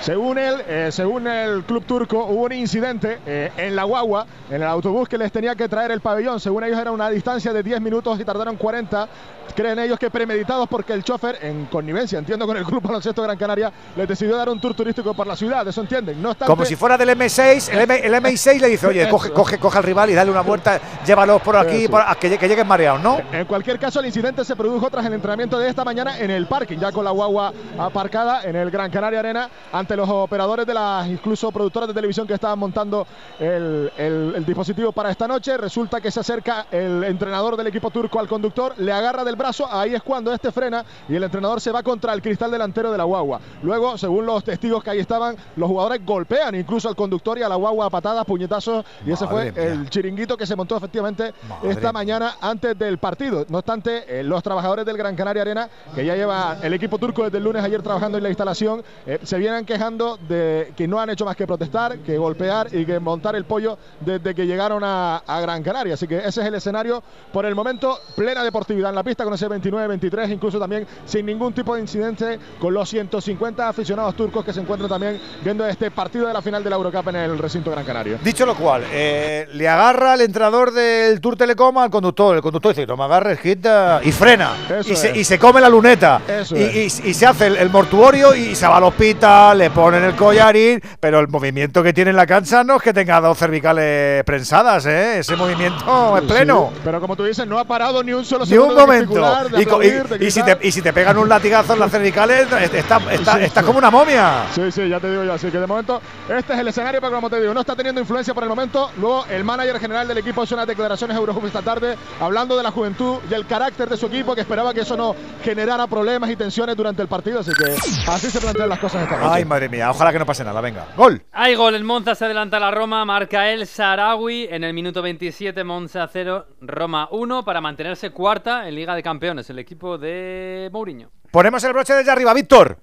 Según 0.00 0.38
él, 0.38 0.62
eh, 0.68 0.88
según 0.92 1.26
el 1.26 1.64
club 1.64 1.84
turco, 1.84 2.26
hubo 2.26 2.44
un 2.44 2.52
incidente 2.52 3.18
eh, 3.26 3.50
en 3.56 3.74
la 3.74 3.84
guagua, 3.84 4.26
en 4.48 4.56
el 4.56 4.68
autobús 4.68 5.08
que 5.08 5.18
les 5.18 5.32
tenía 5.32 5.54
que 5.56 5.68
traer 5.68 5.90
el 5.90 6.00
pabellón. 6.00 6.38
Según 6.38 6.62
ellos 6.64 6.78
era 6.78 6.92
una 6.92 7.10
distancia 7.10 7.52
de 7.52 7.62
10 7.62 7.80
minutos 7.80 8.20
y 8.20 8.24
tardaron 8.24 8.56
40. 8.56 9.08
Creen 9.54 9.78
ellos 9.78 9.98
que 9.98 10.10
premeditados 10.10 10.68
porque 10.68 10.92
el 10.92 11.02
chofer, 11.04 11.38
en 11.40 11.66
connivencia, 11.66 12.18
entiendo 12.18 12.46
con 12.46 12.56
el 12.56 12.64
grupo 12.64 12.88
baloncesto 12.88 13.22
Gran 13.22 13.38
Canaria, 13.38 13.72
les 13.96 14.06
decidió 14.06 14.36
dar 14.36 14.48
un 14.48 14.60
tour 14.60 14.74
turístico 14.74 15.14
por 15.14 15.26
la 15.26 15.34
ciudad. 15.36 15.66
Eso 15.66 15.80
entienden. 15.80 16.20
No 16.20 16.30
obstante- 16.30 16.50
Como 16.52 16.64
si 16.64 16.76
fuera 16.76 16.98
del 16.98 17.08
M6, 17.10 17.72
el, 17.72 17.80
M, 17.80 17.96
el 18.06 18.14
MI6 18.14 18.60
le 18.60 18.68
dice, 18.68 18.86
oye, 18.86 19.08
coge, 19.10 19.30
coge, 19.30 19.58
coge 19.58 19.78
al 19.78 19.84
rival 19.84 20.10
y 20.10 20.14
dale 20.14 20.30
una 20.30 20.42
vuelta, 20.42 20.78
llévalos 21.06 21.40
por 21.42 21.56
aquí, 21.56 21.88
por- 21.88 22.02
a 22.02 22.14
que, 22.16 22.30
lle- 22.30 22.38
que 22.38 22.48
lleguen 22.48 22.66
mareados, 22.66 23.00
¿no? 23.00 23.18
En 23.32 23.46
cualquier 23.46 23.78
caso, 23.78 24.00
el 24.00 24.06
incidente 24.06 24.44
se 24.44 24.54
produjo 24.56 24.90
tras 24.90 25.06
el 25.06 25.14
entrenamiento 25.14 25.58
de 25.58 25.68
esta 25.68 25.84
mañana 25.84 26.18
en 26.18 26.30
el 26.30 26.46
parking, 26.46 26.78
ya 26.78 26.92
con 26.92 27.04
la 27.04 27.12
guagua 27.12 27.52
aparcada 27.78 28.42
en 28.44 28.56
el 28.56 28.70
Gran 28.70 28.90
Canaria 28.90 29.20
Arena, 29.20 29.48
ante 29.72 29.95
los 29.96 30.08
operadores 30.08 30.66
de 30.66 30.74
las 30.74 31.06
incluso 31.08 31.50
productoras 31.50 31.88
de 31.88 31.94
televisión 31.94 32.26
que 32.26 32.34
estaban 32.34 32.58
montando 32.58 33.06
el, 33.38 33.90
el- 33.96 34.32
el 34.36 34.44
dispositivo 34.46 34.92
para 34.92 35.10
esta 35.10 35.26
noche. 35.28 35.56
Resulta 35.56 36.00
que 36.00 36.10
se 36.10 36.20
acerca 36.20 36.66
el 36.70 37.04
entrenador 37.04 37.56
del 37.56 37.66
equipo 37.68 37.90
turco 37.90 38.18
al 38.20 38.28
conductor, 38.28 38.74
le 38.78 38.92
agarra 38.92 39.24
del 39.24 39.36
brazo, 39.36 39.66
ahí 39.70 39.94
es 39.94 40.02
cuando 40.02 40.32
este 40.32 40.52
frena 40.52 40.84
y 41.08 41.14
el 41.16 41.22
entrenador 41.24 41.60
se 41.60 41.70
va 41.72 41.82
contra 41.82 42.12
el 42.12 42.22
cristal 42.22 42.50
delantero 42.50 42.90
de 42.92 42.98
la 42.98 43.04
guagua. 43.04 43.40
Luego, 43.62 43.96
según 43.98 44.26
los 44.26 44.44
testigos 44.44 44.82
que 44.82 44.90
ahí 44.90 44.98
estaban, 44.98 45.36
los 45.56 45.68
jugadores 45.68 46.04
golpean 46.04 46.54
incluso 46.54 46.88
al 46.88 46.96
conductor 46.96 47.38
y 47.38 47.42
a 47.42 47.48
la 47.48 47.56
guagua 47.56 47.86
a 47.86 47.90
patadas, 47.90 48.24
puñetazos, 48.24 48.84
y 49.06 49.12
ese 49.12 49.26
fue 49.26 49.52
mía. 49.52 49.62
el 49.64 49.90
chiringuito 49.90 50.36
que 50.36 50.46
se 50.46 50.56
montó 50.56 50.76
efectivamente 50.76 51.32
Madre 51.48 51.70
esta 51.70 51.92
mañana 51.92 52.36
antes 52.40 52.78
del 52.78 52.98
partido. 52.98 53.44
No 53.48 53.58
obstante, 53.58 54.20
eh, 54.20 54.22
los 54.22 54.42
trabajadores 54.42 54.84
del 54.86 54.96
Gran 54.96 55.16
Canaria 55.16 55.42
Arena, 55.42 55.68
que 55.94 56.04
ya 56.04 56.14
lleva 56.16 56.56
el 56.62 56.72
equipo 56.74 56.98
turco 56.98 57.24
desde 57.24 57.38
el 57.38 57.44
lunes 57.44 57.62
ayer 57.64 57.82
trabajando 57.82 58.16
en 58.18 58.22
la 58.24 58.28
instalación, 58.28 58.82
eh, 59.06 59.18
se 59.22 59.38
vienen 59.38 59.64
quejando 59.76 60.18
de 60.28 60.72
que 60.76 60.88
no 60.88 60.98
han 60.98 61.10
hecho 61.10 61.24
más 61.26 61.36
que 61.36 61.46
protestar, 61.46 61.98
que 61.98 62.16
golpear 62.16 62.68
y 62.74 62.86
que 62.86 62.98
montar 62.98 63.36
el 63.36 63.44
pollo 63.44 63.76
desde 64.00 64.34
que 64.34 64.46
llegaron 64.46 64.82
a, 64.82 65.18
a 65.26 65.40
Gran 65.40 65.62
Canaria. 65.62 65.94
Así 65.94 66.06
que 66.08 66.16
ese 66.18 66.40
es 66.40 66.46
el 66.46 66.54
escenario. 66.54 67.02
Por 67.32 67.44
el 67.44 67.54
momento, 67.54 67.98
plena 68.14 68.42
deportividad 68.42 68.88
en 68.90 68.96
la 68.96 69.02
pista 69.02 69.24
con 69.24 69.34
ese 69.34 69.46
29-23, 69.48 70.32
incluso 70.32 70.58
también 70.58 70.86
sin 71.04 71.26
ningún 71.26 71.52
tipo 71.52 71.74
de 71.74 71.82
incidente 71.82 72.38
con 72.58 72.72
los 72.72 72.88
150 72.88 73.68
aficionados 73.68 74.16
turcos 74.16 74.44
que 74.44 74.52
se 74.52 74.60
encuentran 74.60 74.88
también 74.88 75.20
viendo 75.44 75.66
este 75.66 75.90
partido 75.90 76.26
de 76.26 76.32
la 76.32 76.40
final 76.40 76.64
de 76.64 76.70
la 76.70 76.76
Eurocup 76.76 77.08
en 77.08 77.16
el 77.16 77.38
recinto 77.38 77.70
Gran 77.70 77.84
Canario. 77.84 78.18
Dicho 78.24 78.46
lo 78.46 78.54
cual, 78.54 78.84
eh, 78.90 79.46
le 79.52 79.68
agarra 79.68 80.14
el 80.14 80.22
entrenador 80.22 80.72
del 80.72 81.20
Tour 81.20 81.36
Telecom 81.36 81.76
al 81.78 81.90
conductor. 81.90 82.34
El 82.36 82.42
conductor 82.42 82.74
dice, 82.74 82.86
no 82.86 82.96
me 82.96 83.04
agarres, 83.04 83.38
quita, 83.40 84.00
y 84.02 84.10
frena. 84.12 84.52
Y 84.86 84.96
se, 84.96 85.18
y 85.18 85.24
se 85.24 85.38
come 85.38 85.60
la 85.60 85.68
luneta. 85.68 86.22
Eso 86.26 86.56
y, 86.56 86.60
y- 86.62 86.86
y 86.86 87.14
se 87.14 87.26
hace 87.26 87.48
el, 87.48 87.56
el 87.56 87.68
mortuorio 87.70 88.34
y 88.34 88.54
se 88.54 88.66
va 88.66 88.78
al 88.78 88.84
hospital, 88.84 89.60
ponen 89.70 90.04
el 90.04 90.14
collarín, 90.14 90.80
pero 91.00 91.18
el 91.20 91.28
movimiento 91.28 91.82
que 91.82 91.92
tiene 91.92 92.10
en 92.10 92.16
la 92.16 92.26
cancha 92.26 92.64
no 92.64 92.76
es 92.76 92.82
que 92.82 92.92
tenga 92.92 93.20
dos 93.20 93.38
cervicales 93.38 94.24
prensadas, 94.24 94.86
¿eh? 94.86 95.18
Ese 95.18 95.36
movimiento 95.36 96.16
es 96.18 96.24
pleno. 96.24 96.70
Sí, 96.74 96.80
pero 96.84 97.00
como 97.00 97.16
tú 97.16 97.24
dices, 97.24 97.46
no 97.46 97.58
ha 97.58 97.64
parado 97.64 98.02
ni 98.02 98.12
un 98.12 98.24
solo 98.24 98.44
Ni 98.44 98.50
segundo 98.50 98.74
un 98.74 98.80
de 98.80 98.86
momento. 98.86 99.48
de 99.50 100.26
Y, 100.26 100.30
si 100.30 100.42
te, 100.42 100.58
y 100.62 100.72
si 100.72 100.82
te 100.82 100.92
pegan 100.92 101.18
un 101.18 101.28
latigazo 101.28 101.74
en 101.74 101.80
las 101.80 101.90
cervicales, 101.90 102.46
está, 102.72 102.98
está, 103.12 103.36
Sí, 103.38 103.44
está 103.44 103.60
sí. 103.60 103.66
como 103.66 103.78
una 103.78 103.90
momia. 103.90 104.44
Sí, 104.54 104.70
sí, 104.72 104.88
ya 104.88 105.00
te 105.00 105.10
digo 105.10 105.24
yo. 105.24 105.32
Así 105.34 105.50
que 105.50 105.58
de 105.58 105.66
momento, 105.66 106.00
este 106.28 106.54
es 106.54 106.58
el 106.60 106.68
escenario, 106.68 107.00
pero 107.00 107.14
como 107.14 107.28
te 107.30 107.40
digo, 107.40 107.52
no 107.54 107.60
está 107.60 107.74
teniendo 107.76 108.00
influencia 108.00 108.34
por 108.34 108.42
el 108.42 108.48
momento. 108.48 108.90
Luego, 108.98 109.26
el 109.30 109.44
manager 109.44 109.78
general 109.80 110.08
del 110.08 110.18
equipo 110.18 110.42
hizo 110.44 110.54
unas 110.54 110.66
declaraciones 110.66 111.16
a 111.16 111.20
Eurohub 111.20 111.44
esta 111.46 111.62
tarde, 111.62 111.96
hablando 112.20 112.56
de 112.56 112.62
la 112.62 112.70
juventud 112.70 113.18
y 113.30 113.34
el 113.34 113.46
carácter 113.46 113.88
de 113.88 113.96
su 113.96 114.06
equipo, 114.06 114.34
que 114.34 114.40
esperaba 114.42 114.72
que 114.74 114.80
eso 114.80 114.96
no 114.96 115.14
generara 115.44 115.86
problemas 115.86 116.30
y 116.30 116.36
tensiones 116.36 116.76
durante 116.76 117.02
el 117.02 117.08
partido. 117.08 117.40
Así 117.40 117.50
que 117.52 117.74
así 118.10 118.30
se 118.30 118.40
plantean 118.40 118.68
las 118.68 118.78
cosas 118.78 119.02
esta 119.02 119.16
noche. 119.16 119.30
Ay, 119.32 119.44
madre 119.56 119.68
mía. 119.70 119.90
Ojalá 119.90 120.12
que 120.12 120.18
no 120.18 120.26
pase 120.26 120.44
nada. 120.44 120.60
Venga, 120.60 120.86
gol. 120.96 121.22
Hay 121.32 121.54
gol. 121.54 121.74
El 121.74 121.84
Monza 121.84 122.14
se 122.14 122.26
adelanta 122.26 122.58
a 122.58 122.60
la 122.60 122.70
Roma. 122.70 123.04
Marca 123.06 123.50
el 123.50 123.66
Sarawi 123.66 124.48
en 124.50 124.64
el 124.64 124.74
minuto 124.74 125.00
27. 125.00 125.64
Monza 125.64 126.06
0, 126.12 126.46
Roma 126.60 127.08
1 127.10 127.42
para 127.42 127.62
mantenerse 127.62 128.10
cuarta 128.10 128.68
en 128.68 128.74
Liga 128.74 128.94
de 128.94 129.02
Campeones. 129.02 129.48
El 129.48 129.58
equipo 129.58 129.96
de 129.96 130.68
Mourinho. 130.72 131.10
Ponemos 131.30 131.64
el 131.64 131.72
broche 131.72 131.94
desde 131.94 132.10
arriba, 132.10 132.34
Víctor. 132.34 132.78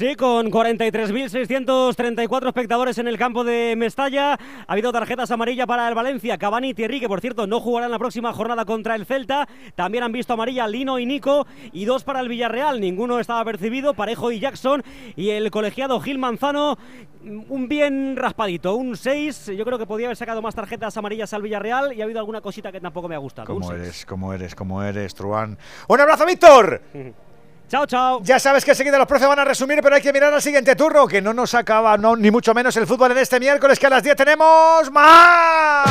Sí, 0.00 0.16
con 0.16 0.50
43.634 0.50 2.46
espectadores 2.46 2.96
en 2.96 3.06
el 3.06 3.18
campo 3.18 3.44
de 3.44 3.74
Mestalla. 3.76 4.32
Ha 4.32 4.38
habido 4.66 4.92
tarjetas 4.92 5.30
amarillas 5.30 5.66
para 5.66 5.86
el 5.86 5.94
Valencia. 5.94 6.38
Cavani 6.38 6.70
y 6.70 6.74
Thierry, 6.74 7.00
que 7.00 7.06
por 7.06 7.20
cierto 7.20 7.46
no 7.46 7.60
jugarán 7.60 7.90
la 7.90 7.98
próxima 7.98 8.32
jornada 8.32 8.64
contra 8.64 8.94
el 8.94 9.04
Celta. 9.04 9.46
También 9.74 10.02
han 10.02 10.12
visto 10.12 10.32
amarilla 10.32 10.66
Lino 10.66 10.98
y 10.98 11.04
Nico. 11.04 11.46
Y 11.72 11.84
dos 11.84 12.02
para 12.02 12.20
el 12.20 12.30
Villarreal. 12.30 12.80
Ninguno 12.80 13.20
estaba 13.20 13.44
percibido. 13.44 13.92
Parejo 13.92 14.32
y 14.32 14.40
Jackson. 14.40 14.82
Y 15.16 15.28
el 15.28 15.50
colegiado 15.50 16.00
Gil 16.00 16.16
Manzano. 16.16 16.78
Un 17.22 17.68
bien 17.68 18.16
raspadito, 18.16 18.76
un 18.76 18.96
6. 18.96 19.50
Yo 19.54 19.66
creo 19.66 19.78
que 19.78 19.84
podía 19.84 20.06
haber 20.06 20.16
sacado 20.16 20.40
más 20.40 20.54
tarjetas 20.54 20.96
amarillas 20.96 21.34
al 21.34 21.42
Villarreal. 21.42 21.92
Y 21.92 22.00
ha 22.00 22.04
habido 22.04 22.20
alguna 22.20 22.40
cosita 22.40 22.72
que 22.72 22.80
tampoco 22.80 23.06
me 23.06 23.16
ha 23.16 23.18
gustado. 23.18 23.52
¿Cómo 23.52 23.70
eres? 23.70 24.06
¿Cómo 24.06 24.32
eres? 24.32 24.54
¿Cómo 24.54 24.82
eres, 24.82 25.14
Truán? 25.14 25.58
¡Un 25.88 26.00
abrazo, 26.00 26.24
Víctor! 26.24 26.80
Chao, 27.70 27.86
chao. 27.86 28.20
Ya 28.24 28.40
sabes 28.40 28.64
que 28.64 28.72
enseguida 28.72 28.98
los 28.98 29.06
precios 29.06 29.28
van 29.28 29.38
a 29.38 29.44
resumir, 29.44 29.78
pero 29.80 29.94
hay 29.94 30.02
que 30.02 30.12
mirar 30.12 30.34
al 30.34 30.42
siguiente 30.42 30.74
turno, 30.74 31.06
que 31.06 31.22
no 31.22 31.32
nos 31.32 31.54
acaba, 31.54 31.96
no, 31.96 32.16
ni 32.16 32.28
mucho 32.28 32.52
menos 32.52 32.76
el 32.76 32.84
fútbol 32.84 33.12
en 33.12 33.18
este 33.18 33.38
miércoles, 33.38 33.78
que 33.78 33.86
a 33.86 33.90
las 33.90 34.02
10 34.02 34.16
tenemos 34.16 34.90
más. 34.90 35.88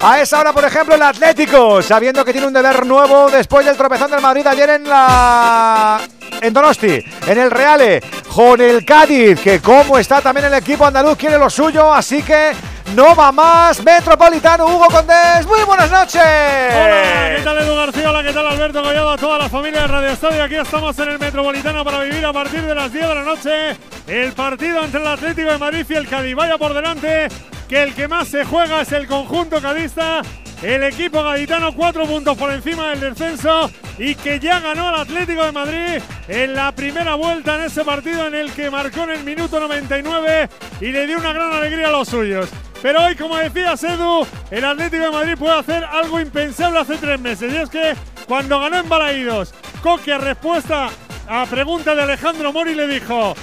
A 0.00 0.20
esa 0.20 0.40
hora, 0.40 0.52
por 0.52 0.66
ejemplo, 0.66 0.94
el 0.94 1.00
Atlético, 1.00 1.80
sabiendo 1.80 2.26
que 2.26 2.32
tiene 2.32 2.46
un 2.46 2.52
deber 2.52 2.84
nuevo 2.84 3.30
después 3.30 3.64
del 3.64 3.74
tropezón 3.74 4.10
del 4.10 4.20
Madrid 4.20 4.46
ayer 4.46 4.68
en 4.68 4.84
la. 4.84 5.98
En 6.42 6.52
Donosti, 6.52 7.02
en 7.26 7.38
el 7.38 7.50
Reale, 7.50 8.02
con 8.34 8.60
el 8.60 8.84
Cádiz, 8.84 9.40
que 9.40 9.60
como 9.60 9.96
está 9.96 10.20
también 10.20 10.46
el 10.46 10.54
equipo 10.54 10.84
andaluz, 10.84 11.16
quiere 11.16 11.38
lo 11.38 11.48
suyo, 11.48 11.90
así 11.92 12.22
que 12.22 12.52
no 12.94 13.14
va 13.14 13.32
más. 13.32 13.82
Metropolitano, 13.82 14.66
Hugo 14.66 14.86
Condés, 14.88 15.46
muy 15.46 15.62
buenas 15.64 15.90
noches. 15.90 16.22
Hola, 16.22 17.34
¿qué 17.36 17.42
tal 17.42 17.58
Edu 17.58 17.74
García? 17.74 18.10
Hola, 18.10 18.22
¿qué 18.22 18.32
tal 18.32 18.46
Alberto 18.46 18.82
Collado? 18.82 19.10
A 19.10 19.18
toda 19.18 19.38
la 19.38 19.48
familia 19.48 19.82
de 19.82 19.86
Radio 19.88 20.08
Estadio. 20.10 20.44
Aquí 20.44 20.54
estamos 20.54 20.98
en 20.98 21.08
el 21.08 21.18
Metropolitano 21.18 21.84
para 21.84 22.00
vivir 22.00 22.24
a 22.24 22.32
partir 22.32 22.62
de 22.62 22.74
las 22.74 22.92
10 22.92 23.08
de 23.08 23.14
la 23.14 23.22
noche 23.22 23.76
el 24.06 24.32
partido 24.32 24.84
entre 24.84 25.00
el 25.00 25.06
Atlético 25.06 25.50
de 25.50 25.58
Madrid 25.58 25.86
y 25.88 25.94
el 25.94 26.08
Cádiz. 26.08 26.34
Vaya 26.34 26.58
por 26.58 26.74
delante 26.74 27.28
que 27.68 27.82
el 27.82 27.94
que 27.94 28.08
más 28.08 28.28
se 28.28 28.44
juega 28.44 28.80
es 28.80 28.92
el 28.92 29.06
conjunto 29.06 29.60
cadista. 29.60 30.22
El 30.62 30.82
equipo 30.82 31.22
gaditano 31.22 31.72
cuatro 31.72 32.04
puntos 32.04 32.36
por 32.36 32.52
encima 32.52 32.90
del 32.90 33.00
descenso 33.00 33.70
y 33.96 34.16
que 34.16 34.40
ya 34.40 34.58
ganó 34.58 34.88
al 34.88 35.00
Atlético 35.02 35.44
de 35.44 35.52
Madrid 35.52 36.02
en 36.26 36.54
la 36.54 36.72
primera 36.72 37.14
vuelta 37.14 37.54
en 37.54 37.62
ese 37.62 37.84
partido 37.84 38.26
en 38.26 38.34
el 38.34 38.52
que 38.52 38.68
marcó 38.68 39.04
en 39.04 39.10
el 39.10 39.24
minuto 39.24 39.60
99 39.60 40.48
y 40.80 40.86
le 40.90 41.06
dio 41.06 41.18
una 41.18 41.32
gran 41.32 41.52
alegría 41.52 41.88
a 41.88 41.92
los 41.92 42.08
suyos. 42.08 42.48
Pero 42.82 43.04
hoy, 43.04 43.14
como 43.14 43.36
decía 43.36 43.74
Edu, 43.74 44.26
el 44.50 44.64
Atlético 44.64 45.04
de 45.04 45.10
Madrid 45.10 45.34
puede 45.38 45.58
hacer 45.58 45.84
algo 45.84 46.20
impensable 46.20 46.80
hace 46.80 46.96
tres 46.96 47.20
meses. 47.20 47.52
Y 47.52 47.56
es 47.56 47.70
que 47.70 47.94
cuando 48.26 48.58
ganó 48.60 48.78
en 48.78 48.88
Balaídos, 48.88 49.54
Coque, 49.82 50.18
respuesta 50.18 50.90
a 51.28 51.46
pregunta 51.46 51.94
de 51.94 52.02
Alejandro 52.02 52.52
Mori, 52.52 52.74
le 52.74 52.86
dijo: 52.86 53.34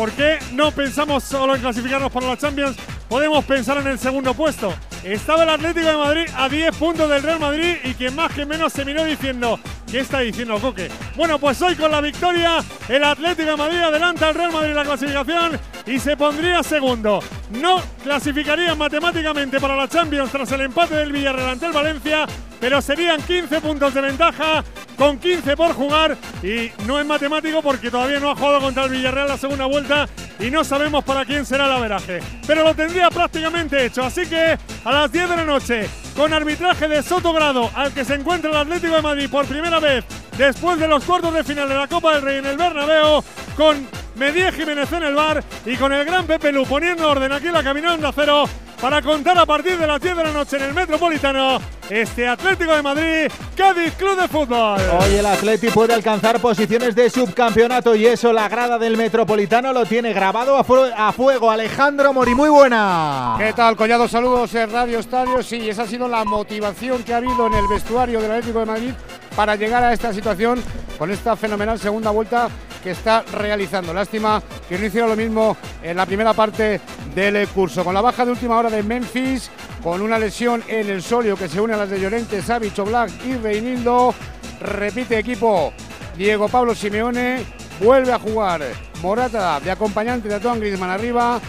¿Por 0.00 0.12
qué 0.12 0.38
no 0.54 0.72
pensamos 0.72 1.22
solo 1.24 1.54
en 1.54 1.60
clasificarnos 1.60 2.10
para 2.10 2.28
la 2.28 2.38
Champions? 2.38 2.74
Podemos 3.06 3.44
pensar 3.44 3.76
en 3.76 3.86
el 3.86 3.98
segundo 3.98 4.32
puesto. 4.32 4.72
Estaba 5.04 5.42
el 5.42 5.50
Atlético 5.50 5.88
de 5.88 5.94
Madrid 5.94 6.26
a 6.34 6.48
10 6.48 6.74
puntos 6.74 7.10
del 7.10 7.22
Real 7.22 7.38
Madrid 7.38 7.76
y 7.84 7.92
quien 7.92 8.16
más 8.16 8.32
que 8.32 8.46
menos 8.46 8.72
se 8.72 8.86
miró 8.86 9.04
diciendo, 9.04 9.60
¿qué 9.90 10.00
está 10.00 10.20
diciendo 10.20 10.58
Coque? 10.60 10.88
Bueno, 11.16 11.38
pues 11.38 11.60
hoy 11.62 11.74
con 11.74 11.90
la 11.90 12.00
victoria, 12.00 12.58
el 12.88 13.02
Atlético 13.02 13.50
de 13.50 13.56
Madrid 13.56 13.78
adelanta 13.78 14.28
al 14.28 14.34
Real 14.34 14.52
Madrid 14.52 14.74
la 14.74 14.84
clasificación 14.84 15.58
y 15.86 15.98
se 15.98 16.16
pondría 16.16 16.62
segundo. 16.62 17.20
No 17.50 17.82
clasificarían 18.02 18.78
matemáticamente 18.78 19.58
para 19.58 19.76
la 19.76 19.88
Champions 19.88 20.30
tras 20.30 20.52
el 20.52 20.62
empate 20.62 20.94
del 20.94 21.12
Villarreal 21.12 21.50
ante 21.50 21.66
el 21.66 21.72
Valencia, 21.72 22.26
pero 22.60 22.80
serían 22.80 23.20
15 23.22 23.60
puntos 23.60 23.92
de 23.94 24.00
ventaja 24.00 24.62
con 24.96 25.18
15 25.18 25.56
por 25.56 25.72
jugar 25.72 26.16
y 26.42 26.70
no 26.86 27.00
es 27.00 27.06
matemático 27.06 27.62
porque 27.62 27.90
todavía 27.90 28.20
no 28.20 28.30
ha 28.30 28.36
jugado 28.36 28.60
contra 28.60 28.84
el 28.84 28.90
Villarreal 28.90 29.28
la 29.28 29.38
segunda 29.38 29.66
vuelta 29.66 30.08
y 30.38 30.50
no 30.50 30.62
sabemos 30.62 31.04
para 31.04 31.24
quién 31.24 31.44
será 31.44 31.66
el 31.66 31.72
averaje. 31.72 32.20
Pero 32.46 32.62
lo 32.62 32.74
tendría 32.74 33.10
prácticamente 33.10 33.86
hecho, 33.86 34.04
así 34.04 34.26
que 34.26 34.58
a 34.84 34.92
las 34.92 35.10
10 35.10 35.30
de 35.30 35.36
la 35.36 35.44
noche, 35.44 35.88
con 36.16 36.32
arbitraje 36.32 36.88
de 36.88 37.02
Sotogrado, 37.02 37.70
al 37.74 37.92
que 37.92 38.04
se 38.04 38.14
encuentra 38.14 38.50
el 38.50 38.56
Atlético 38.56 38.94
de 38.96 39.02
Madrid 39.02 39.28
por 39.30 39.46
primera 39.46 39.80
vez 39.80 40.04
después 40.36 40.78
de 40.78 40.88
los 40.88 41.04
cuartos 41.04 41.34
de 41.34 41.44
final 41.44 41.68
de 41.68 41.74
la 41.74 41.86
Copa 41.86 42.14
del 42.14 42.22
Rey 42.22 42.38
en 42.38 42.46
el 42.46 42.56
Bernabéu, 42.56 43.22
con 43.56 43.88
Medie 44.16 44.52
Jiménez 44.52 44.92
en 44.92 45.02
el 45.02 45.14
bar 45.14 45.42
y 45.64 45.76
con 45.76 45.92
el 45.92 46.04
gran 46.04 46.26
Pepe 46.26 46.52
Lu 46.52 46.66
poniendo 46.66 47.08
orden 47.08 47.32
aquí 47.32 47.46
en 47.46 47.54
la 47.54 47.62
caminando 47.62 48.08
a 48.08 48.12
cero 48.12 48.48
para 48.80 49.02
contar 49.02 49.36
a 49.36 49.44
partir 49.44 49.76
de 49.78 49.86
las 49.86 50.00
10 50.00 50.16
de 50.16 50.24
la 50.24 50.32
noche 50.32 50.56
en 50.56 50.62
el 50.62 50.74
Metropolitano 50.74 51.60
este 51.90 52.26
Atlético 52.26 52.74
de 52.74 52.82
Madrid, 52.82 53.30
Cádiz 53.56 53.94
Club 53.94 54.18
de 54.20 54.28
Fútbol. 54.28 54.80
Hoy 55.00 55.16
el 55.16 55.26
Atlético 55.26 55.74
puede 55.74 55.92
alcanzar 55.92 56.40
posiciones 56.40 56.94
de 56.94 57.10
subcampeonato 57.10 57.94
y 57.94 58.06
eso 58.06 58.32
la 58.32 58.48
grada 58.48 58.78
del 58.78 58.96
Metropolitano 58.96 59.72
lo 59.72 59.84
tiene 59.84 60.12
grabado 60.12 60.56
a, 60.56 61.08
a 61.08 61.12
fuego. 61.12 61.50
Alejandro 61.50 62.12
Mori, 62.12 62.34
muy 62.34 62.48
buena. 62.48 63.34
¿Qué 63.38 63.52
tal, 63.52 63.76
Collado? 63.76 64.08
Saludos 64.08 64.54
en 64.54 64.70
Radio 64.70 65.00
Estadio. 65.00 65.42
Sí, 65.42 65.68
esa 65.68 65.82
ha 65.82 65.86
sido 65.86 66.08
la 66.08 66.24
motivación 66.24 67.02
que 67.02 67.12
ha 67.12 67.18
habido 67.18 67.48
en 67.48 67.54
el 67.54 67.66
vestuario 67.68 68.20
del 68.20 68.30
Atlético 68.30 68.60
de 68.60 68.66
Madrid 68.66 68.92
para 69.36 69.56
llegar 69.56 69.82
a 69.82 69.92
esta 69.92 70.12
situación 70.14 70.62
con 70.98 71.10
esta 71.10 71.36
fenomenal 71.36 71.78
segunda 71.78 72.10
vuelta 72.10 72.48
que 72.82 72.92
está 72.92 73.24
realizando. 73.32 73.92
Lástima 73.92 74.42
que 74.68 74.78
no 74.78 74.86
hiciera 74.86 75.06
lo 75.06 75.16
mismo 75.16 75.56
en 75.82 75.96
la 75.96 76.06
primera 76.06 76.32
parte 76.34 76.80
del 77.14 77.48
curso. 77.48 77.84
Con 77.84 77.94
la 77.94 78.00
baja 78.00 78.24
de 78.24 78.32
última 78.32 78.56
hora 78.56 78.69
de 78.70 78.82
Memphis, 78.82 79.50
con 79.82 80.00
una 80.00 80.18
lesión 80.18 80.62
en 80.68 80.88
el 80.88 81.02
solio 81.02 81.36
que 81.36 81.48
se 81.48 81.60
une 81.60 81.74
a 81.74 81.76
las 81.76 81.90
de 81.90 82.00
Llorente, 82.00 82.42
Savic, 82.42 82.76
Black 82.84 83.10
y 83.24 83.34
Reinildo. 83.34 84.14
Repite 84.60 85.18
equipo 85.18 85.72
Diego 86.16 86.48
Pablo 86.48 86.74
Simeone. 86.74 87.44
Vuelve 87.80 88.12
a 88.12 88.18
jugar 88.18 88.62
Morata 89.02 89.58
de 89.60 89.70
acompañante 89.70 90.28
de 90.28 90.34
Antoine 90.34 90.60
Griezmann 90.60 90.90
arriba 90.90 91.40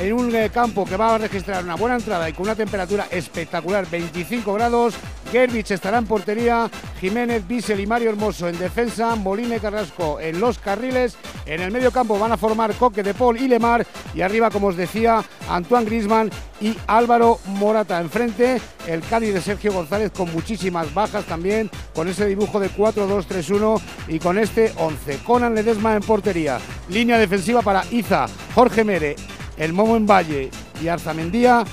en 0.00 0.12
un 0.12 0.34
eh, 0.34 0.50
campo 0.52 0.84
que 0.84 0.96
va 0.96 1.14
a 1.14 1.18
registrar 1.18 1.64
una 1.64 1.74
buena 1.74 1.96
entrada 1.96 2.28
y 2.28 2.32
con 2.32 2.44
una 2.44 2.54
temperatura 2.54 3.06
espectacular, 3.10 3.88
25 3.90 4.52
grados. 4.54 4.94
Gerbich 5.30 5.72
estará 5.72 5.98
en 5.98 6.06
portería, 6.06 6.70
Jiménez, 7.00 7.46
Bissell 7.46 7.80
y 7.80 7.86
Mario 7.86 8.10
Hermoso 8.10 8.48
en 8.48 8.58
defensa, 8.58 9.14
Molina 9.14 9.56
y 9.56 9.60
Carrasco 9.60 10.20
en 10.20 10.40
los 10.40 10.58
carriles. 10.58 11.16
En 11.44 11.60
el 11.60 11.70
medio 11.70 11.90
campo 11.90 12.18
van 12.18 12.32
a 12.32 12.36
formar 12.36 12.74
Coque 12.74 13.02
de 13.02 13.12
Paul 13.12 13.36
y 13.38 13.48
Lemar 13.48 13.86
y 14.14 14.22
arriba, 14.22 14.50
como 14.50 14.68
os 14.68 14.76
decía, 14.76 15.22
Antoine 15.50 15.86
Grisman 15.86 16.30
y 16.60 16.74
Álvaro 16.86 17.40
Morata. 17.46 18.00
Enfrente, 18.00 18.60
el 18.86 19.00
Cádiz 19.02 19.34
de 19.34 19.40
Sergio 19.40 19.72
González 19.72 20.12
con 20.16 20.32
muchísimas 20.32 20.92
bajas 20.94 21.24
también, 21.26 21.70
con 21.94 22.08
ese 22.08 22.26
dibujo 22.26 22.58
de 22.58 22.70
4-2-3-1 22.70 23.80
y 24.08 24.18
con 24.18 24.38
este 24.38 24.72
11. 24.76 25.18
Conan 25.26 25.54
Ledesma 25.54 25.94
en 25.94 26.02
portería. 26.02 26.58
Línea 26.88 27.18
defensiva 27.18 27.60
para 27.60 27.84
Iza, 27.90 28.26
Jorge 28.54 28.84
Mere, 28.84 29.16
el 29.58 29.72
Momo 29.72 29.96
en 29.96 30.06
Valle 30.06 30.50
y 30.82 30.88
Arzamendía. 30.88 31.64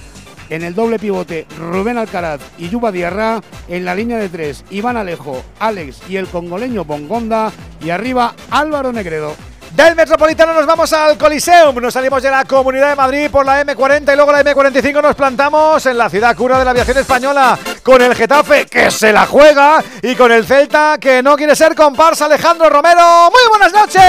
En 0.49 0.63
el 0.63 0.75
doble 0.75 0.99
pivote, 0.99 1.47
Rubén 1.57 1.97
Alcaraz 1.97 2.39
y 2.57 2.69
Yuba 2.69 2.91
Diarra. 2.91 3.41
En 3.67 3.83
la 3.83 3.95
línea 3.95 4.17
de 4.17 4.29
tres, 4.29 4.63
Iván 4.69 4.97
Alejo, 4.97 5.43
Alex 5.59 6.01
y 6.07 6.17
el 6.17 6.27
congoleño 6.27 6.85
Bongonda. 6.85 7.51
Y 7.81 7.89
arriba, 7.89 8.35
Álvaro 8.51 8.91
Negredo. 8.91 9.35
Del 9.75 9.93
Metropolitano 9.93 10.53
nos 10.53 10.65
vamos 10.65 10.93
al 10.93 11.17
Coliseum. 11.17 11.75
Nos 11.81 11.93
salimos 11.93 12.23
de 12.23 12.31
la 12.31 12.45
Comunidad 12.45 12.91
de 12.91 12.95
Madrid 12.95 13.29
por 13.29 13.45
la 13.45 13.61
M40 13.61 14.13
y 14.13 14.15
luego 14.15 14.31
la 14.31 14.41
M45 14.41 15.01
nos 15.01 15.15
plantamos 15.15 15.85
en 15.85 15.97
la 15.97 16.09
ciudad 16.09 16.33
cura 16.33 16.57
de 16.57 16.63
la 16.63 16.71
aviación 16.71 16.97
española 16.97 17.59
con 17.83 18.01
el 18.01 18.15
Getafe 18.15 18.67
que 18.67 18.89
se 18.89 19.11
la 19.11 19.25
juega 19.25 19.83
y 20.01 20.15
con 20.15 20.31
el 20.31 20.45
Celta 20.45 20.97
que 20.97 21.21
no 21.21 21.35
quiere 21.35 21.57
ser 21.57 21.75
comparsa 21.75 22.25
Alejandro 22.25 22.69
Romero. 22.69 23.29
Muy 23.29 23.49
buenas 23.49 23.73
noches. 23.73 24.01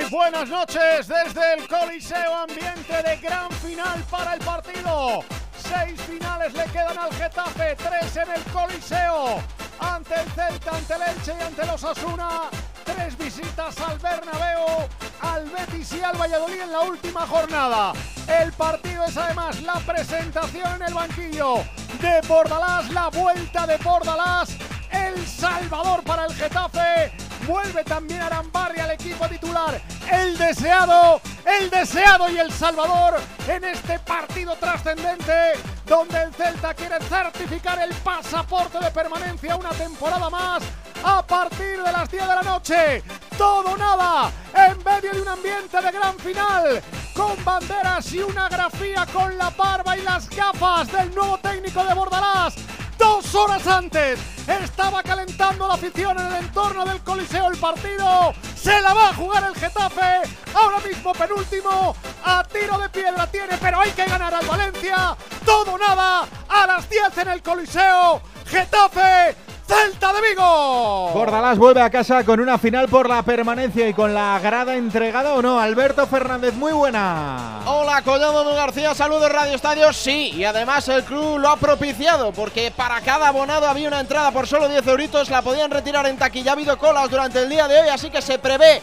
Muy 0.00 0.10
buenas 0.10 0.48
noches 0.48 1.08
desde 1.08 1.54
el 1.54 1.66
Coliseo, 1.66 2.36
ambiente 2.36 3.02
de 3.02 3.16
gran 3.16 3.50
final 3.50 4.04
para 4.08 4.34
el 4.34 4.40
partido. 4.40 5.24
Seis 5.68 6.00
finales 6.02 6.54
le 6.54 6.64
quedan 6.64 6.98
al 6.98 7.12
Getafe, 7.12 7.76
tres 7.76 8.16
en 8.16 8.30
el 8.30 8.42
Coliseo. 8.52 9.42
Ante 9.78 10.14
el 10.14 10.30
Celta, 10.32 10.76
ante 10.76 10.94
el 10.94 11.02
Elche 11.02 11.34
y 11.38 11.42
ante 11.42 11.66
los 11.66 11.84
Asuna. 11.84 12.42
Tres 12.84 13.18
visitas 13.18 13.78
al 13.80 13.98
Bernabéu, 13.98 14.88
al 15.20 15.44
Betis 15.50 15.92
y 15.92 16.02
al 16.02 16.16
Valladolid 16.16 16.62
en 16.62 16.72
la 16.72 16.80
última 16.80 17.26
jornada. 17.26 17.92
El 18.26 18.52
partido 18.52 19.04
es 19.04 19.16
además 19.16 19.60
la 19.62 19.74
presentación 19.74 20.74
en 20.76 20.82
el 20.88 20.94
banquillo 20.94 21.56
de 22.00 22.20
Bordalás, 22.26 22.90
la 22.90 23.08
vuelta 23.08 23.66
de 23.66 23.76
Bordalás. 23.78 24.50
El 24.90 25.26
Salvador 25.26 26.02
para 26.04 26.26
el 26.26 26.34
Getafe. 26.34 27.12
Vuelve 27.46 27.84
también 27.84 28.20
Arambarri 28.22 28.80
al 28.80 28.90
equipo 28.90 29.26
titular. 29.28 29.80
El 30.10 30.36
deseado, 30.36 31.20
el 31.44 31.70
deseado 31.70 32.30
y 32.30 32.38
el 32.38 32.52
Salvador 32.52 33.20
en 33.46 33.64
este 33.64 33.98
partido 34.00 34.54
trascendente 34.56 35.54
donde 35.88 36.22
el 36.22 36.34
Celta 36.34 36.74
quiere 36.74 36.98
certificar 37.00 37.80
el 37.80 37.94
pasaporte 37.96 38.78
de 38.78 38.90
permanencia 38.90 39.56
una 39.56 39.70
temporada 39.70 40.28
más 40.28 40.62
a 41.02 41.26
partir 41.26 41.82
de 41.82 41.92
las 41.92 42.10
10 42.10 42.28
de 42.28 42.34
la 42.34 42.42
noche. 42.42 43.02
todo 43.36 43.76
nada, 43.76 44.30
en 44.54 44.76
medio 44.84 45.12
de 45.12 45.22
un 45.22 45.28
ambiente 45.28 45.80
de 45.80 45.92
gran 45.92 46.18
final, 46.18 46.82
con 47.14 47.42
banderas 47.44 48.12
y 48.12 48.18
una 48.18 48.48
grafía 48.48 49.06
con 49.06 49.36
la 49.38 49.50
barba 49.50 49.96
y 49.96 50.02
las 50.02 50.28
gafas 50.28 50.90
del 50.92 51.14
nuevo 51.14 51.38
técnico 51.38 51.84
de 51.84 51.94
Bordalás. 51.94 52.54
Dos 52.98 53.34
horas 53.34 53.66
antes 53.66 54.18
estaba 54.48 55.02
calentando 55.02 55.68
la 55.68 55.74
afición 55.74 56.18
en 56.18 56.26
el 56.26 56.34
entorno 56.44 56.84
del 56.84 57.00
Coliseo 57.00 57.48
el 57.48 57.58
partido. 57.58 58.34
Se 58.56 58.80
la 58.80 58.92
va 58.92 59.10
a 59.10 59.14
jugar 59.14 59.44
el 59.44 59.54
Getafe. 59.54 60.22
Ahora 60.54 60.80
mismo 60.80 61.12
penúltimo. 61.12 61.94
A 62.24 62.42
tiro 62.44 62.78
de 62.78 62.88
piedra 62.88 63.26
tiene, 63.28 63.56
pero 63.58 63.80
hay 63.80 63.90
que 63.92 64.04
ganar 64.04 64.34
al 64.34 64.46
Valencia. 64.46 65.16
Todo 65.44 65.78
nada. 65.78 66.26
A 66.48 66.66
las 66.66 66.88
10 66.90 67.18
en 67.18 67.28
el 67.28 67.42
Coliseo. 67.42 68.20
Getafe. 68.46 69.36
Celta 69.68 70.14
de 70.14 70.20
Vigo. 70.30 71.10
Bordalás 71.12 71.58
vuelve 71.58 71.82
a 71.82 71.90
casa 71.90 72.24
con 72.24 72.40
una 72.40 72.56
final 72.56 72.88
por 72.88 73.06
la 73.06 73.22
permanencia 73.22 73.86
y 73.86 73.92
con 73.92 74.14
la 74.14 74.40
grada 74.42 74.74
entregada 74.76 75.34
o 75.34 75.42
no. 75.42 75.60
Alberto 75.60 76.06
Fernández, 76.06 76.54
muy 76.54 76.72
buena. 76.72 77.60
Hola, 77.66 78.00
Collado 78.00 78.44
Don 78.44 78.56
García, 78.56 78.94
saludos 78.94 79.30
Radio 79.30 79.54
Estadio. 79.54 79.92
Sí, 79.92 80.32
y 80.34 80.44
además 80.44 80.88
el 80.88 81.04
club 81.04 81.38
lo 81.38 81.50
ha 81.50 81.56
propiciado 81.58 82.32
porque 82.32 82.72
para 82.74 83.02
cada 83.02 83.28
abonado 83.28 83.68
había 83.68 83.88
una 83.88 84.00
entrada 84.00 84.30
por 84.30 84.46
solo 84.46 84.68
10 84.68 84.86
euritos. 84.86 85.28
La 85.28 85.42
podían 85.42 85.70
retirar 85.70 86.06
en 86.06 86.16
taquilla. 86.16 86.52
Ha 86.52 86.54
habido 86.54 86.78
colas 86.78 87.10
durante 87.10 87.42
el 87.42 87.50
día 87.50 87.68
de 87.68 87.78
hoy, 87.78 87.88
así 87.88 88.08
que 88.08 88.22
se 88.22 88.38
prevé 88.38 88.80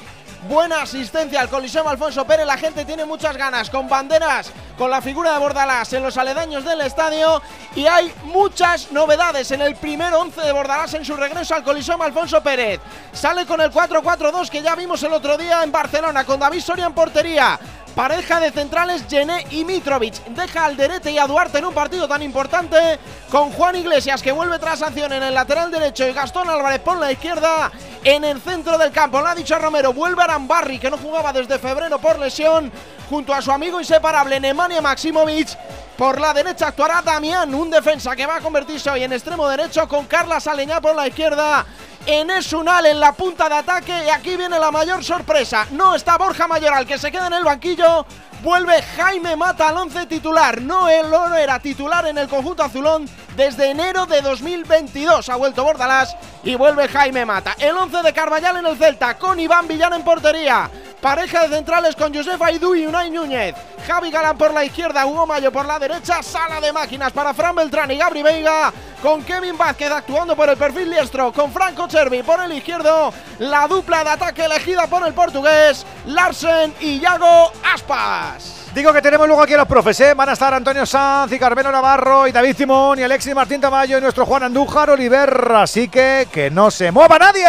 buena 0.47 0.81
asistencia 0.81 1.41
al 1.41 1.49
Coliseo 1.49 1.87
Alfonso 1.87 2.25
Pérez. 2.25 2.45
La 2.45 2.57
gente 2.57 2.85
tiene 2.85 3.05
muchas 3.05 3.35
ganas, 3.35 3.69
con 3.69 3.87
banderas, 3.87 4.51
con 4.77 4.89
la 4.89 5.01
figura 5.01 5.33
de 5.33 5.39
Bordalás 5.39 5.91
en 5.93 6.03
los 6.03 6.17
aledaños 6.17 6.63
del 6.63 6.81
estadio. 6.81 7.41
Y 7.75 7.85
hay 7.85 8.13
muchas 8.25 8.91
novedades 8.91 9.51
en 9.51 9.61
el 9.61 9.75
primer 9.75 10.13
11 10.13 10.41
de 10.41 10.51
Bordalás 10.51 10.93
en 10.93 11.05
su 11.05 11.15
regreso 11.15 11.55
al 11.55 11.63
Coliseo 11.63 12.01
Alfonso 12.01 12.41
Pérez. 12.41 12.79
Sale 13.11 13.45
con 13.45 13.61
el 13.61 13.71
4-4-2 13.71 14.49
que 14.49 14.61
ya 14.61 14.75
vimos 14.75 15.01
el 15.03 15.13
otro 15.13 15.37
día 15.37 15.63
en 15.63 15.71
Barcelona, 15.71 16.23
con 16.23 16.39
David 16.39 16.61
Soria 16.61 16.85
en 16.85 16.93
portería. 16.93 17.59
Pareja 17.95 18.41
de 18.41 18.51
centrales 18.51 19.05
Gené 19.09 19.45
y 19.51 19.63
Mitrovic. 19.63 20.15
Deja 20.25 20.65
al 20.65 20.75
Derete 20.75 21.11
y 21.11 21.17
a 21.17 21.27
Duarte 21.27 21.59
en 21.59 21.65
un 21.65 21.73
partido 21.73 22.09
tan 22.09 22.21
importante. 22.21 22.99
Con 23.31 23.51
Juan 23.51 23.77
Iglesias 23.77 24.21
que 24.21 24.33
vuelve 24.33 24.59
tras 24.59 24.79
sanción 24.79 25.13
en 25.13 25.23
el 25.23 25.33
lateral 25.33 25.71
derecho 25.71 26.05
y 26.05 26.11
Gastón 26.11 26.49
Álvarez 26.49 26.81
por 26.81 26.97
la 26.97 27.13
izquierda. 27.13 27.71
En 28.03 28.25
el 28.25 28.41
centro 28.41 28.77
del 28.77 28.91
campo, 28.91 29.21
lo 29.21 29.27
ha 29.27 29.33
dicho 29.33 29.57
Romero, 29.57 29.93
vuelve 29.93 30.21
Arambarri 30.35 30.79
que 30.79 30.91
no 30.91 30.97
jugaba 30.97 31.31
desde 31.31 31.57
febrero 31.57 31.97
por 31.97 32.19
lesión. 32.19 32.69
Junto 33.09 33.33
a 33.33 33.41
su 33.41 33.51
amigo 33.51 33.79
inseparable 33.79 34.39
Nemanja 34.39 34.81
Maximovic. 34.81 35.49
Por 35.97 36.19
la 36.19 36.33
derecha 36.33 36.67
actuará 36.67 37.01
Damián, 37.01 37.53
un 37.55 37.69
defensa 37.69 38.15
que 38.15 38.25
va 38.25 38.37
a 38.37 38.41
convertirse 38.41 38.89
hoy 38.89 39.03
en 39.03 39.13
extremo 39.13 39.47
derecho 39.47 39.87
con 39.87 40.05
Carla 40.07 40.39
Saleñá 40.39 40.81
por 40.81 40.95
la 40.95 41.07
izquierda. 41.07 41.65
En 42.05 42.29
Esunal 42.29 42.85
en 42.85 42.99
la 42.99 43.13
punta 43.13 43.47
de 43.47 43.55
ataque 43.55 43.93
y 44.05 44.09
aquí 44.09 44.35
viene 44.35 44.59
la 44.59 44.71
mayor 44.71 45.03
sorpresa. 45.03 45.65
No 45.71 45.95
está 45.95 46.17
Borja 46.17 46.47
Mayoral 46.47 46.85
que 46.85 46.97
se 46.97 47.11
queda 47.11 47.27
en 47.27 47.33
el 47.33 47.43
banquillo. 47.43 48.05
Vuelve 48.43 48.81
Jaime 48.81 49.35
Mata 49.35 49.69
al 49.69 49.77
once 49.77 50.05
titular. 50.05 50.61
No, 50.61 50.87
él 50.87 51.09
no 51.09 51.33
era 51.33 51.59
titular 51.59 52.05
en 52.05 52.17
el 52.17 52.27
conjunto 52.27 52.61
azulón 52.61 53.09
desde 53.35 53.71
enero 53.71 54.05
de 54.05 54.21
2022. 54.21 55.29
Ha 55.29 55.35
vuelto 55.35 55.63
Bordalás 55.63 56.15
y 56.43 56.55
vuelve 56.55 56.87
Jaime 56.87 57.25
Mata. 57.25 57.55
El 57.57 57.75
11 57.75 58.03
de 58.03 58.13
Carballal 58.13 58.57
en 58.57 58.67
el 58.67 58.77
Celta 58.77 59.17
con 59.17 59.39
Iván 59.39 59.67
Villán 59.67 59.93
en 59.93 60.03
portería. 60.03 60.69
Pareja 61.05 61.43
de 61.43 61.55
centrales 61.57 61.95
con 61.95 62.11
Josef 62.11 62.41
Aidú 62.41 62.73
y 62.73 62.87
Unai 62.87 63.11
Núñez. 63.11 63.53
Javi 63.85 64.09
Galán 64.09 64.35
por 64.39 64.51
la 64.51 64.65
izquierda, 64.65 65.05
Hugo 65.05 65.27
Mayo 65.27 65.51
por 65.51 65.63
la 65.63 65.77
derecha. 65.77 66.23
Sala 66.23 66.59
de 66.59 66.73
máquinas 66.73 67.11
para 67.11 67.31
Fran 67.31 67.55
Beltrán 67.55 67.91
y 67.91 67.97
Gabri 67.97 68.23
Veiga. 68.23 68.73
Con 69.03 69.21
Kevin 69.21 69.55
Vázquez 69.55 69.91
actuando 69.91 70.35
por 70.35 70.49
el 70.49 70.57
perfil 70.57 70.89
diestro. 70.89 71.31
Con 71.31 71.51
Franco 71.51 71.87
Cervi 71.87 72.23
por 72.23 72.39
el 72.39 72.53
izquierdo. 72.53 73.13
La 73.37 73.67
dupla 73.67 74.03
de 74.03 74.09
ataque 74.09 74.45
elegida 74.45 74.87
por 74.87 75.05
el 75.05 75.13
portugués. 75.13 75.85
Larsen 76.07 76.73
y 76.79 76.99
Yago 76.99 77.51
Aspas. 77.71 78.71
Digo 78.73 78.91
que 78.91 79.03
tenemos 79.03 79.27
luego 79.27 79.43
aquí 79.43 79.53
a 79.53 79.57
los 79.57 79.67
profes, 79.67 79.99
¿eh? 79.99 80.15
Van 80.15 80.29
a 80.29 80.33
estar 80.33 80.55
Antonio 80.55 80.87
Sanz 80.87 81.31
y 81.31 81.37
Carmelo 81.37 81.71
Navarro 81.71 82.27
y 82.27 82.31
David 82.31 82.57
Simón 82.57 82.97
y 82.97 83.03
Alexis 83.03 83.35
Martín 83.35 83.61
Tamayo 83.61 83.99
y 83.99 84.01
nuestro 84.01 84.25
Juan 84.25 84.41
Andújar 84.41 84.89
Oliver. 84.89 85.51
Así 85.53 85.87
que 85.87 86.27
que 86.31 86.49
no 86.49 86.71
se 86.71 86.91
mueva 86.91 87.19
nadie. 87.19 87.45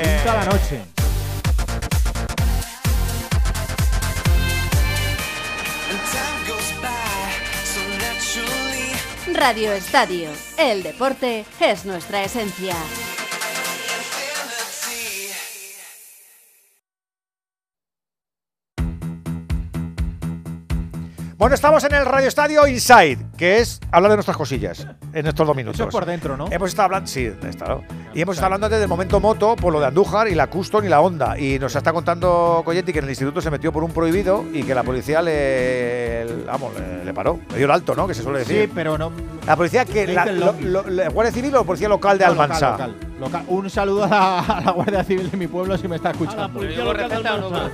Pinta 0.00 0.34
la 0.34 0.44
noche. 0.46 0.89
Radio 9.40 9.72
Estadio. 9.72 10.28
El 10.58 10.82
deporte 10.82 11.46
es 11.60 11.86
nuestra 11.86 12.22
esencia. 12.22 12.74
Bueno, 21.40 21.54
estamos 21.54 21.82
en 21.84 21.94
el 21.94 22.04
Radio 22.04 22.28
Estadio 22.28 22.66
Inside, 22.66 23.16
que 23.38 23.60
es 23.60 23.80
hablar 23.92 24.10
de 24.10 24.16
nuestras 24.18 24.36
cosillas 24.36 24.86
en 25.14 25.26
estos 25.26 25.46
dos 25.46 25.56
minutos. 25.56 25.80
Eso 25.80 25.88
es 25.88 25.90
por 25.94 26.04
dentro, 26.04 26.36
¿no? 26.36 26.46
Hemos 26.50 26.68
estado 26.68 26.84
hablando, 26.84 27.06
sí, 27.08 27.32
está, 27.48 27.64
¿no? 27.66 27.82
Y 28.12 28.20
hemos 28.20 28.34
estado 28.36 28.48
hablando 28.48 28.68
desde 28.68 28.82
el 28.82 28.90
momento 28.90 29.20
moto 29.20 29.56
por 29.56 29.72
lo 29.72 29.80
de 29.80 29.86
Andújar 29.86 30.28
y 30.28 30.34
la 30.34 30.48
Custom 30.48 30.84
y 30.84 30.88
la 30.90 31.00
Honda. 31.00 31.38
Y 31.38 31.58
nos 31.58 31.74
está 31.74 31.94
contando 31.94 32.60
Coyetti 32.62 32.92
que 32.92 32.98
en 32.98 33.06
el 33.06 33.10
instituto 33.12 33.40
se 33.40 33.50
metió 33.50 33.72
por 33.72 33.82
un 33.84 33.90
prohibido 33.90 34.44
y 34.52 34.64
que 34.64 34.74
la 34.74 34.82
policía 34.82 35.22
le, 35.22 36.26
le- 36.26 36.44
vamos, 36.44 36.74
le, 36.78 37.06
le 37.06 37.14
paró. 37.14 37.40
Le 37.52 37.56
dio 37.56 37.64
el 37.64 37.70
alto, 37.72 37.94
¿no? 37.94 38.06
Que 38.06 38.12
se 38.12 38.22
suele 38.22 38.40
decir. 38.40 38.64
Sí, 38.66 38.72
pero 38.74 38.98
no. 38.98 39.10
La 39.46 39.56
policía 39.56 39.86
que 39.86 40.06
la, 40.08 40.26
lo- 40.26 40.52
lo- 40.60 40.90
la 40.90 41.08
Guardia 41.08 41.32
Civil 41.32 41.54
o 41.54 41.58
la 41.60 41.64
policía 41.64 41.88
local 41.88 42.18
de 42.18 42.26
No, 42.26 42.32
Almansa. 42.32 42.72
local, 42.72 42.90
local, 43.00 43.18
local. 43.18 43.44
Un 43.48 43.70
saludo 43.70 44.04
a 44.04 44.08
la, 44.08 44.40
a 44.40 44.60
la 44.60 44.70
Guardia 44.72 45.04
Civil 45.04 45.30
de 45.30 45.38
mi 45.38 45.46
pueblo 45.46 45.78
si 45.78 45.88
me 45.88 45.96
está 45.96 46.10
escuchando. 46.10 46.50
policía 46.52 46.84
local 46.84 47.08
de 47.08 47.14
Almansa. 47.28 47.70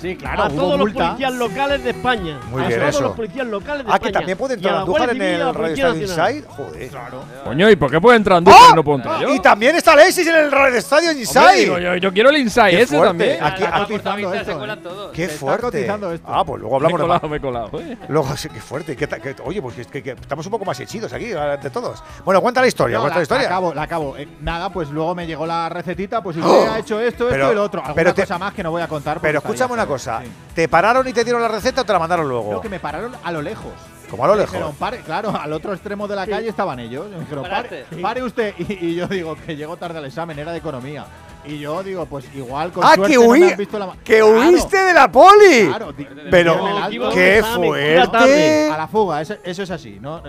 Sí, 0.00 0.16
claro, 0.16 0.44
a 0.44 0.48
todos 0.48 0.78
los 0.78 0.92
policías 0.92 1.32
locales 1.34 1.82
de 1.84 1.90
España. 1.90 2.38
Muy 2.50 2.62
a 2.62 2.68
bien, 2.68 2.80
todos 2.80 2.94
eso. 2.94 3.02
los 3.02 3.16
policías 3.16 3.46
locales 3.46 3.84
de 3.84 3.90
Ah, 3.92 3.94
España. 3.96 4.08
que 4.12 4.12
también 4.18 4.38
puede 4.38 4.54
entrar 4.54 4.74
Andújar 4.76 5.10
en 5.10 5.22
el 5.22 5.54
Radio 5.54 5.74
Estadio. 5.74 6.02
Inside. 6.02 6.44
Joder. 6.48 6.88
Claro. 6.88 7.22
Coño, 7.44 7.70
¿y 7.70 7.76
por 7.76 7.90
qué 7.90 8.00
puede 8.00 8.16
entrar 8.16 8.38
Andújar 8.38 8.70
y 8.70 8.74
no 8.76 8.84
puedo 8.84 8.98
entrar 8.98 9.20
yo? 9.20 9.34
Y 9.34 9.40
también 9.40 9.74
está 9.76 9.92
Alexis 9.94 10.26
en 10.26 10.36
el 10.36 10.52
Radio 10.52 10.76
Estadio 10.76 11.10
Inside. 11.12 11.38
Hombre, 11.40 11.58
digo, 11.60 11.78
yo, 11.78 11.96
yo 11.96 12.12
quiero 12.12 12.30
el 12.30 12.36
inside 12.36 12.70
Qué 12.70 12.82
ese 12.82 12.96
fuerte. 12.96 13.06
también. 13.08 13.44
Aquí, 13.44 13.62
Ah, 13.64 13.82
aquí- 13.82 13.94
esto, 13.94 14.10
¿eh? 14.10 15.10
Qué 15.12 15.26
Se 15.26 15.32
está 15.34 15.38
fuerte. 15.38 15.80
esto. 15.86 16.26
Ah, 16.26 16.44
pues 16.44 16.60
luego 16.60 16.76
hablamos 16.76 16.98
me 16.98 16.98
he 16.98 17.02
de 17.02 17.08
colado, 17.08 17.28
me 17.28 17.36
he 17.36 17.40
colado. 17.40 17.70
eh. 17.80 17.96
Luego, 18.08 18.36
sí, 18.36 18.48
qué 18.48 18.60
fuerte. 18.60 18.94
¿Qué 18.96 19.08
qué- 19.08 19.36
oye, 19.44 19.60
pues 19.60 19.74
que, 19.74 19.84
que- 19.86 20.02
que 20.02 20.10
estamos 20.12 20.46
un 20.46 20.52
poco 20.52 20.64
más 20.64 20.78
hechidos 20.78 21.12
aquí, 21.12 21.26
de 21.26 21.70
todos. 21.70 22.02
Bueno, 22.24 22.40
cuenta 22.40 22.60
la 22.60 22.68
historia, 22.68 22.98
No, 22.98 23.02
cuenta 23.02 23.16
la, 23.16 23.18
la 23.18 23.22
historia. 23.22 23.42
La 23.48 23.48
acabo, 23.56 23.74
la 23.74 23.82
acabo. 23.82 24.16
Eh, 24.16 24.28
nada, 24.42 24.70
pues 24.70 24.90
luego 24.90 25.14
me 25.16 25.26
llegó 25.26 25.44
la 25.44 25.68
recetita, 25.68 26.22
pues 26.22 26.36
usted 26.36 26.48
¡Oh! 26.48 26.70
ha 26.70 26.78
hecho 26.78 27.00
esto, 27.00 27.28
esto 27.28 27.52
y 27.52 27.54
lo 27.56 27.64
otro. 27.64 27.82
Alguna 27.84 28.14
cosa 28.14 28.38
más 28.38 28.54
que 28.54 28.62
no 28.62 28.70
voy 28.70 28.82
a 28.82 28.86
contar. 28.88 29.18
Pero 29.20 29.38
escúchame 29.40 29.74
una. 29.74 29.87
Cosa. 29.88 30.20
Sí. 30.22 30.30
¿Te 30.54 30.68
pararon 30.68 31.06
y 31.08 31.12
te 31.12 31.24
dieron 31.24 31.42
la 31.42 31.48
receta 31.48 31.80
o 31.80 31.84
te 31.84 31.92
la 31.92 31.98
mandaron 31.98 32.28
luego? 32.28 32.48
Creo 32.48 32.60
que 32.60 32.68
me 32.68 32.78
pararon 32.80 33.12
a 33.24 33.32
lo 33.32 33.42
lejos. 33.42 33.72
Como 34.10 34.24
a 34.24 34.28
lo 34.28 34.32
Me 34.34 34.40
lejos. 34.40 34.52
dijeron, 34.54 34.74
pare, 34.76 34.98
claro, 35.00 35.36
al 35.38 35.52
otro 35.52 35.72
extremo 35.74 36.08
de 36.08 36.16
la 36.16 36.24
Sí. 36.24 36.30
calle 36.30 36.48
estaban 36.48 36.78
ellos. 36.80 37.08
Me 37.10 37.20
dijeron, 37.20 37.44
pare, 37.48 37.84
pare 38.00 38.22
usted. 38.22 38.54
Y, 38.58 38.86
y 38.86 38.94
yo 38.94 39.06
digo, 39.06 39.36
que 39.36 39.54
llego 39.56 39.76
tarde 39.76 39.98
al 39.98 40.06
examen, 40.06 40.38
era 40.38 40.52
de 40.52 40.58
economía. 40.58 41.04
Y 41.44 41.58
yo 41.58 41.82
digo, 41.82 42.04
pues 42.06 42.24
igual 42.34 42.72
con 42.72 42.84
ah, 42.84 42.94
suerte 42.94 43.12
que, 43.12 43.18
no 43.18 43.30
me 43.32 43.38
huí- 43.38 43.50
han 43.52 43.56
visto 43.58 43.78
la 43.78 43.92
que 44.04 44.18
Claro, 44.18 44.26
huiste 44.40 44.76
de 44.76 44.92
la 44.94 45.10
poli. 45.12 45.66
Claro, 45.68 45.94
Pero, 46.30 46.66
alto. 46.66 47.10
qué 47.10 47.42
fuerte. 47.54 48.70
A 48.70 48.76
la 48.78 48.88
fuga, 48.88 49.20
eso, 49.22 49.34
eso 49.44 49.62
es 49.62 49.70
así, 49.70 49.98
¿no? 50.00 50.20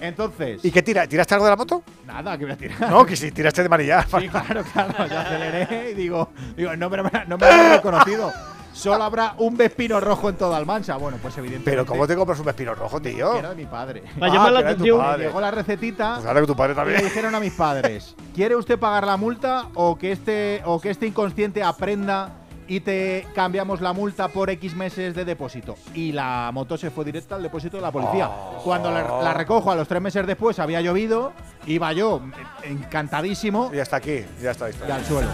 Entonces, 0.00 0.64
¿Y 0.64 0.70
qué 0.70 0.82
tira? 0.82 1.06
¿Tiraste 1.06 1.34
algo 1.34 1.46
de 1.46 1.50
la 1.50 1.56
moto? 1.56 1.82
nada, 2.06 2.36
que 2.38 2.44
voy 2.44 2.52
a 2.52 2.56
tirar. 2.56 2.90
No, 2.90 3.04
que 3.04 3.16
si 3.16 3.30
tiraste 3.30 3.62
de 3.62 3.68
manillar. 3.68 4.06
Sí, 4.06 4.28
claro, 4.28 4.62
claro. 4.72 5.06
Yo 5.08 5.18
aceleré 5.18 5.90
y 5.90 5.94
digo, 5.94 6.30
digo 6.56 6.76
no, 6.76 6.90
me, 6.90 7.02
no 7.26 7.38
me 7.38 7.46
han 7.46 7.72
reconocido. 7.76 8.32
Solo 8.72 9.04
habrá 9.04 9.34
un 9.38 9.56
Vespino 9.56 10.00
rojo 10.00 10.28
en 10.28 10.36
toda 10.36 10.58
Almansa. 10.58 10.96
Bueno, 10.98 11.16
pues 11.22 11.36
evidentemente. 11.38 11.70
Pero 11.70 11.86
¿cómo 11.86 12.06
te 12.06 12.14
compras 12.14 12.38
un 12.40 12.44
vespino 12.44 12.74
rojo, 12.74 13.00
tío? 13.00 13.36
Era 13.38 13.48
de 13.50 13.56
mi 13.56 13.64
padre. 13.64 14.02
Para 14.18 14.32
llamar 14.32 14.52
la 14.52 14.60
tu 14.60 14.66
atención. 14.66 15.18
Llegó 15.18 15.40
la 15.40 15.50
recetita 15.50 16.14
Pues 16.16 16.26
ahora 16.26 16.40
que 16.42 16.46
tu 16.46 16.54
padre 16.56 16.72
y 16.72 16.76
le 16.76 16.80
también. 16.82 17.04
dijeron 17.04 17.34
a 17.34 17.40
mis 17.40 17.54
padres: 17.54 18.14
¿Quiere 18.34 18.54
usted 18.54 18.78
pagar 18.78 19.06
la 19.06 19.16
multa 19.16 19.68
o 19.74 19.96
que 19.96 20.12
este 20.12 20.60
o 20.66 20.78
que 20.78 20.90
este 20.90 21.06
inconsciente 21.06 21.62
aprenda 21.62 22.34
y 22.68 22.80
te 22.80 23.26
cambiamos 23.34 23.80
la 23.80 23.92
multa 23.92 24.28
por 24.28 24.50
X 24.50 24.74
meses 24.74 25.14
de 25.14 25.24
depósito? 25.24 25.76
Y 25.94 26.12
la 26.12 26.50
moto 26.52 26.76
se 26.76 26.90
fue 26.90 27.04
directa 27.04 27.36
al 27.36 27.42
depósito 27.42 27.76
de 27.76 27.82
la 27.82 27.92
policía. 27.92 28.28
Oh. 28.28 28.60
Cuando 28.64 28.90
la, 28.90 29.02
la 29.22 29.34
recojo 29.34 29.70
a 29.70 29.76
los 29.76 29.86
tres 29.88 30.00
meses 30.02 30.26
después 30.26 30.58
había 30.58 30.80
llovido, 30.80 31.32
iba 31.66 31.92
yo 31.92 32.20
encantadísimo 32.62 33.70
Y 33.72 33.78
hasta 33.78 33.96
aquí, 33.96 34.24
ya 34.42 34.50
está. 34.50 34.68
y 34.68 34.70
está. 34.72 34.94
al 34.94 35.04
suelo. 35.04 35.28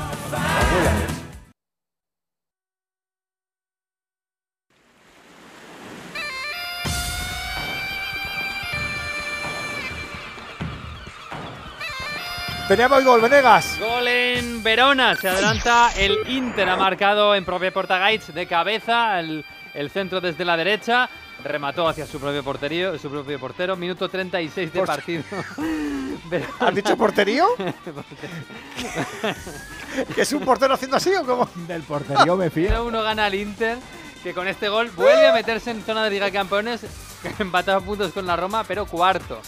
Teníamos 12.68 13.05
gol, 13.05 13.20
Venegas. 13.20 13.76
Gol 13.78 14.08
en 14.08 14.62
Verona, 14.62 15.15
se 15.16 15.28
adelanta 15.28 15.91
el 15.97 16.16
Inter, 16.28 16.68
ha 16.68 16.76
marcado 16.76 17.34
en 17.34 17.44
propia 17.44 17.73
Portagaitz 17.73 18.28
de 18.28 18.47
cabeza, 18.47 19.18
el 19.20 19.44
el 19.74 19.91
centro 19.91 20.20
desde 20.20 20.44
la 20.44 20.57
derecha, 20.57 21.08
remató 21.42 21.89
hacia 21.89 22.07
su 22.07 22.20
propio 22.20 22.44
porterío, 22.44 22.99
su 22.99 23.10
propio 23.10 23.39
portero, 23.41 23.76
minuto 23.76 24.08
36 24.08 24.73
de 24.73 24.78
Por- 24.78 24.86
partido. 24.86 25.23
¿Has 26.60 26.74
dicho 26.74 26.97
porterío? 26.97 27.47
¿Que 30.15 30.23
es 30.23 30.32
un 30.32 30.41
portero 30.44 30.74
haciendo 30.74 30.97
así 30.97 31.15
o 31.15 31.24
cómo? 31.24 31.49
Del 31.66 31.82
porterío 31.82 32.36
me 32.36 32.50
fío. 32.50 32.70
0-1 32.91 33.02
gana 33.02 33.26
el 33.28 33.34
Inter, 33.34 33.78
que 34.23 34.34
con 34.34 34.47
este 34.47 34.68
gol 34.68 34.91
vuelve 34.91 35.28
a 35.28 35.32
meterse 35.32 35.70
en 35.70 35.82
zona 35.82 36.05
de 36.05 36.10
Liga 36.10 36.26
de 36.26 36.32
Campeones, 36.32 36.82
empatado 37.39 37.78
a 37.78 37.81
puntos 37.81 38.12
con 38.12 38.26
la 38.26 38.36
Roma, 38.36 38.65
pero 38.65 38.86
cuarto. 38.86 39.41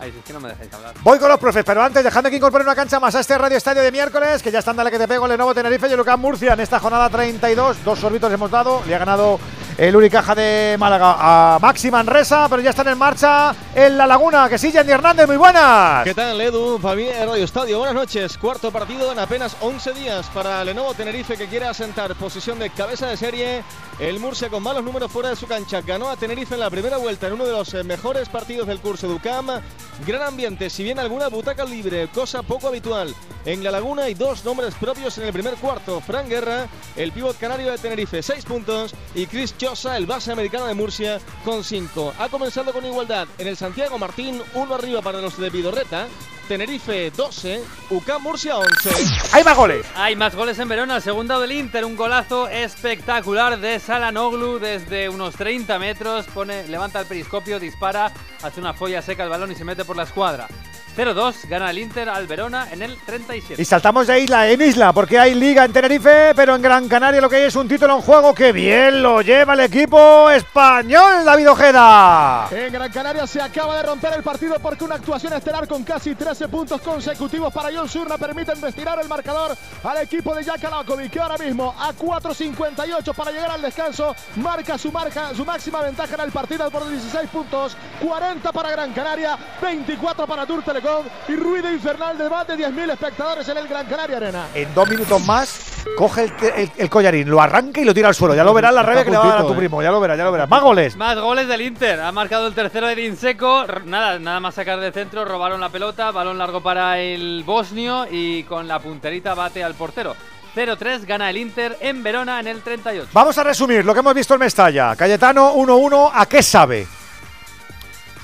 Ay, 0.00 0.12
si 0.12 0.18
es 0.18 0.24
que 0.24 0.32
no 0.32 0.40
me 0.40 0.48
dejáis 0.48 0.72
hablar. 0.72 0.94
Voy 1.02 1.18
con 1.18 1.28
los 1.28 1.38
profes, 1.38 1.62
pero 1.64 1.82
antes 1.82 2.02
dejadme 2.02 2.30
que 2.30 2.36
incorpore 2.36 2.64
una 2.64 2.74
cancha 2.74 2.98
más 2.98 3.14
a 3.14 3.20
este 3.20 3.36
Radio 3.36 3.58
Estadio 3.58 3.82
de 3.82 3.92
miércoles, 3.92 4.42
que 4.42 4.50
ya 4.50 4.60
están 4.60 4.76
dale 4.76 4.90
que 4.90 4.98
te 4.98 5.06
pego 5.06 5.26
el 5.26 5.32
Lenovo 5.32 5.54
Tenerife 5.54 5.88
y 5.88 5.92
el 5.92 6.00
UCAM 6.00 6.20
Murcia 6.20 6.54
en 6.54 6.60
esta 6.60 6.80
jornada 6.80 7.10
32. 7.10 7.84
Dos 7.84 7.98
sorbitos 7.98 8.32
hemos 8.32 8.50
dado, 8.50 8.82
le 8.86 8.94
ha 8.94 8.98
ganado 8.98 9.38
el 9.76 9.96
Unicaja 9.96 10.34
de 10.34 10.76
Málaga 10.78 11.16
a 11.18 11.58
Maxi 11.58 11.90
Manresa, 11.90 12.46
pero 12.48 12.60
ya 12.60 12.70
están 12.70 12.88
en 12.88 12.98
marcha 12.98 13.54
en 13.74 13.96
La 13.96 14.06
Laguna, 14.06 14.48
que 14.48 14.58
sí, 14.58 14.70
Jenny 14.70 14.92
Hernández, 14.92 15.26
muy 15.26 15.36
buenas. 15.36 16.04
¿Qué 16.04 16.14
tal, 16.14 16.40
Edu? 16.40 16.78
Familia 16.78 17.20
de 17.20 17.26
Radio 17.26 17.44
Estadio, 17.44 17.78
buenas 17.78 17.94
noches. 17.94 18.36
Cuarto 18.36 18.70
partido 18.70 19.12
en 19.12 19.18
apenas 19.18 19.56
11 19.60 19.92
días 19.92 20.26
para 20.34 20.64
Lenovo 20.64 20.92
Tenerife 20.94 21.36
que 21.36 21.46
quiere 21.46 21.66
asentar 21.66 22.14
posición 22.14 22.58
de 22.58 22.70
cabeza 22.70 23.06
de 23.06 23.16
serie. 23.16 23.62
El 23.98 24.18
Murcia 24.18 24.48
con 24.48 24.62
malos 24.62 24.84
números 24.84 25.10
fuera 25.10 25.30
de 25.30 25.36
su 25.36 25.46
cancha 25.46 25.80
ganó 25.82 26.08
a 26.10 26.16
Tenerife 26.16 26.54
en 26.54 26.60
la 26.60 26.70
primera 26.70 26.96
vuelta 26.96 27.26
en 27.26 27.34
uno 27.34 27.44
de 27.44 27.52
los 27.52 27.72
eh, 27.74 27.84
mejores 27.84 28.28
partidos 28.28 28.66
del 28.66 28.80
curso 28.80 29.08
Ducam. 29.08 29.60
Gran 30.06 30.22
ambiente, 30.22 30.70
si 30.70 30.82
bien 30.82 30.98
alguna 30.98 31.28
butaca 31.28 31.64
libre, 31.64 32.08
cosa 32.08 32.42
poco 32.42 32.68
habitual. 32.68 33.14
En 33.44 33.62
La 33.62 33.70
Laguna 33.70 34.04
hay 34.04 34.14
dos 34.14 34.44
nombres 34.44 34.74
propios 34.74 35.16
en 35.18 35.24
el 35.24 35.32
primer 35.32 35.54
cuarto. 35.54 36.00
Fran 36.00 36.28
Guerra, 36.28 36.68
el 36.96 37.12
pívot 37.12 37.38
canario 37.38 37.70
de 37.70 37.78
Tenerife, 37.78 38.22
6 38.22 38.44
puntos. 38.44 38.94
Y 39.14 39.26
Chris 39.26 39.56
Chosa, 39.56 39.96
el 39.96 40.06
base 40.06 40.32
americano 40.32 40.66
de 40.66 40.74
Murcia, 40.74 41.20
con 41.44 41.64
5. 41.64 42.14
Ha 42.18 42.28
comenzado 42.28 42.72
con 42.72 42.84
igualdad 42.84 43.28
en 43.38 43.46
el 43.46 43.56
Santiago 43.56 43.98
Martín, 43.98 44.42
uno 44.54 44.74
arriba 44.74 45.02
para 45.02 45.20
los 45.20 45.38
de 45.38 45.50
Vidorreta. 45.50 46.08
Tenerife 46.50 47.12
12, 47.12 47.62
UCAM 47.90 48.22
Murcia 48.24 48.56
11. 48.56 48.90
Hay 49.34 49.44
más 49.44 49.56
goles. 49.56 49.86
Hay 49.94 50.16
más 50.16 50.34
goles 50.34 50.58
en 50.58 50.68
Verona, 50.68 50.96
el 50.96 51.02
segundo 51.02 51.38
del 51.38 51.52
Inter, 51.52 51.84
un 51.84 51.94
golazo 51.94 52.48
espectacular 52.48 53.60
de 53.60 53.78
Salanoglu 53.78 54.58
desde 54.58 55.08
unos 55.08 55.36
30 55.36 55.78
metros, 55.78 56.26
pone, 56.26 56.66
levanta 56.66 56.98
el 56.98 57.06
periscopio, 57.06 57.60
dispara, 57.60 58.12
hace 58.42 58.58
una 58.58 58.74
folla 58.74 59.00
seca 59.00 59.22
el 59.22 59.30
balón 59.30 59.52
y 59.52 59.54
se 59.54 59.62
mete 59.62 59.84
por 59.84 59.96
la 59.96 60.02
escuadra. 60.02 60.48
0-2, 60.96 61.48
gana 61.48 61.70
el 61.70 61.78
Inter 61.78 62.08
al 62.08 62.26
Verona 62.26 62.68
en 62.70 62.82
el 62.82 62.96
37. 62.96 63.60
Y 63.60 63.64
saltamos 63.64 64.06
de 64.06 64.20
isla 64.20 64.48
en 64.48 64.60
isla, 64.60 64.92
porque 64.92 65.18
hay 65.18 65.34
liga 65.34 65.64
en 65.64 65.72
Tenerife, 65.72 66.34
pero 66.34 66.54
en 66.56 66.62
Gran 66.62 66.88
Canaria 66.88 67.20
lo 67.20 67.28
que 67.28 67.36
hay 67.36 67.44
es 67.44 67.56
un 67.56 67.68
título 67.68 67.96
en 67.96 68.02
juego 68.02 68.34
que 68.34 68.52
bien 68.52 69.02
lo 69.02 69.22
lleva 69.22 69.54
el 69.54 69.60
equipo 69.60 70.28
español, 70.30 71.24
David 71.24 71.50
Ojeda. 71.50 72.48
En 72.50 72.72
Gran 72.72 72.90
Canaria 72.90 73.26
se 73.26 73.40
acaba 73.40 73.76
de 73.76 73.82
romper 73.84 74.14
el 74.14 74.22
partido 74.22 74.56
porque 74.60 74.84
una 74.84 74.96
actuación 74.96 75.32
estelar 75.32 75.68
con 75.68 75.84
casi 75.84 76.14
13 76.40 76.48
puntos 76.56 76.80
consecutivos 76.80 77.52
para 77.52 77.68
John 77.70 77.86
Surna 77.86 78.16
permite 78.16 78.52
estirar 78.66 78.98
el 78.98 79.08
marcador 79.08 79.54
al 79.84 79.98
equipo 79.98 80.34
de 80.34 80.42
Lakovic, 80.42 81.10
que 81.10 81.20
ahora 81.20 81.36
mismo 81.36 81.74
a 81.78 81.92
4.58 81.92 83.14
para 83.14 83.30
llegar 83.30 83.50
al 83.50 83.60
descanso 83.60 84.16
marca 84.36 84.78
su 84.78 84.90
marca 84.90 85.34
su 85.34 85.44
máxima 85.44 85.82
ventaja 85.82 86.14
en 86.14 86.20
el 86.22 86.32
partido 86.32 86.70
por 86.70 86.88
16 86.88 87.28
puntos, 87.28 87.76
40 88.02 88.52
para 88.52 88.70
Gran 88.70 88.92
Canaria, 88.94 89.36
24 89.60 90.26
para 90.26 90.46
Tour 90.46 90.62
Telecom 90.62 91.04
y 91.28 91.36
ruido 91.36 91.70
infernal 91.70 92.16
de 92.16 92.30
más 92.30 92.46
de 92.46 92.54
10.000 92.56 92.90
espectadores 92.92 93.46
en 93.46 93.58
el 93.58 93.68
Gran 93.68 93.84
Canaria 93.86 94.16
Arena. 94.16 94.46
En 94.54 94.72
dos 94.74 94.88
minutos 94.88 95.20
más 95.26 95.84
coge 95.98 96.24
el, 96.24 96.32
el- 96.56 96.72
el 96.78 96.88
collarín, 96.90 97.28
lo 97.28 97.40
arranca 97.42 97.82
y 97.82 97.84
lo 97.84 97.92
tira 97.92 98.08
al 98.08 98.14
suelo. 98.14 98.34
Ya 98.34 98.44
lo 98.44 98.54
verás 98.54 98.72
la 98.72 98.82
rabia 98.82 99.04
que 99.04 99.10
le 99.10 99.18
va 99.18 99.24
a 99.24 99.28
dar 99.28 99.38
a 99.40 99.46
tu 99.46 99.52
eh. 99.52 99.56
primo, 99.56 99.82
ya 99.82 99.90
lo 99.90 100.00
verás, 100.00 100.16
ya 100.16 100.24
lo 100.24 100.32
verás. 100.32 100.48
Más 100.48 100.62
goles. 100.62 100.96
Más 100.96 101.18
goles 101.18 101.48
del 101.48 101.60
Inter. 101.60 102.00
Ha 102.00 102.12
marcado 102.12 102.46
el 102.46 102.54
tercero 102.54 102.86
de 102.86 102.94
Dinseco. 102.94 103.64
R- 103.64 103.80
Nada, 103.84 104.18
nada 104.18 104.40
más 104.40 104.54
sacar 104.54 104.78
de 104.80 104.90
centro, 104.92 105.24
robaron 105.24 105.60
la 105.60 105.68
pelota, 105.68 106.10
balón 106.10 106.29
largo 106.38 106.62
para 106.62 106.98
el 106.98 107.42
bosnio 107.44 108.06
y 108.10 108.44
con 108.44 108.68
la 108.68 108.78
punterita 108.78 109.34
bate 109.34 109.62
al 109.62 109.74
portero. 109.74 110.14
0-3 110.54 111.06
gana 111.06 111.30
el 111.30 111.36
Inter 111.36 111.76
en 111.80 112.02
Verona 112.02 112.40
en 112.40 112.48
el 112.48 112.62
38. 112.62 113.10
Vamos 113.12 113.38
a 113.38 113.44
resumir 113.44 113.84
lo 113.84 113.92
que 113.94 114.00
hemos 114.00 114.14
visto 114.14 114.34
en 114.34 114.40
Mestalla. 114.40 114.96
Cayetano 114.96 115.54
1-1, 115.54 116.10
¿a 116.12 116.26
qué 116.26 116.42
sabe? 116.42 116.86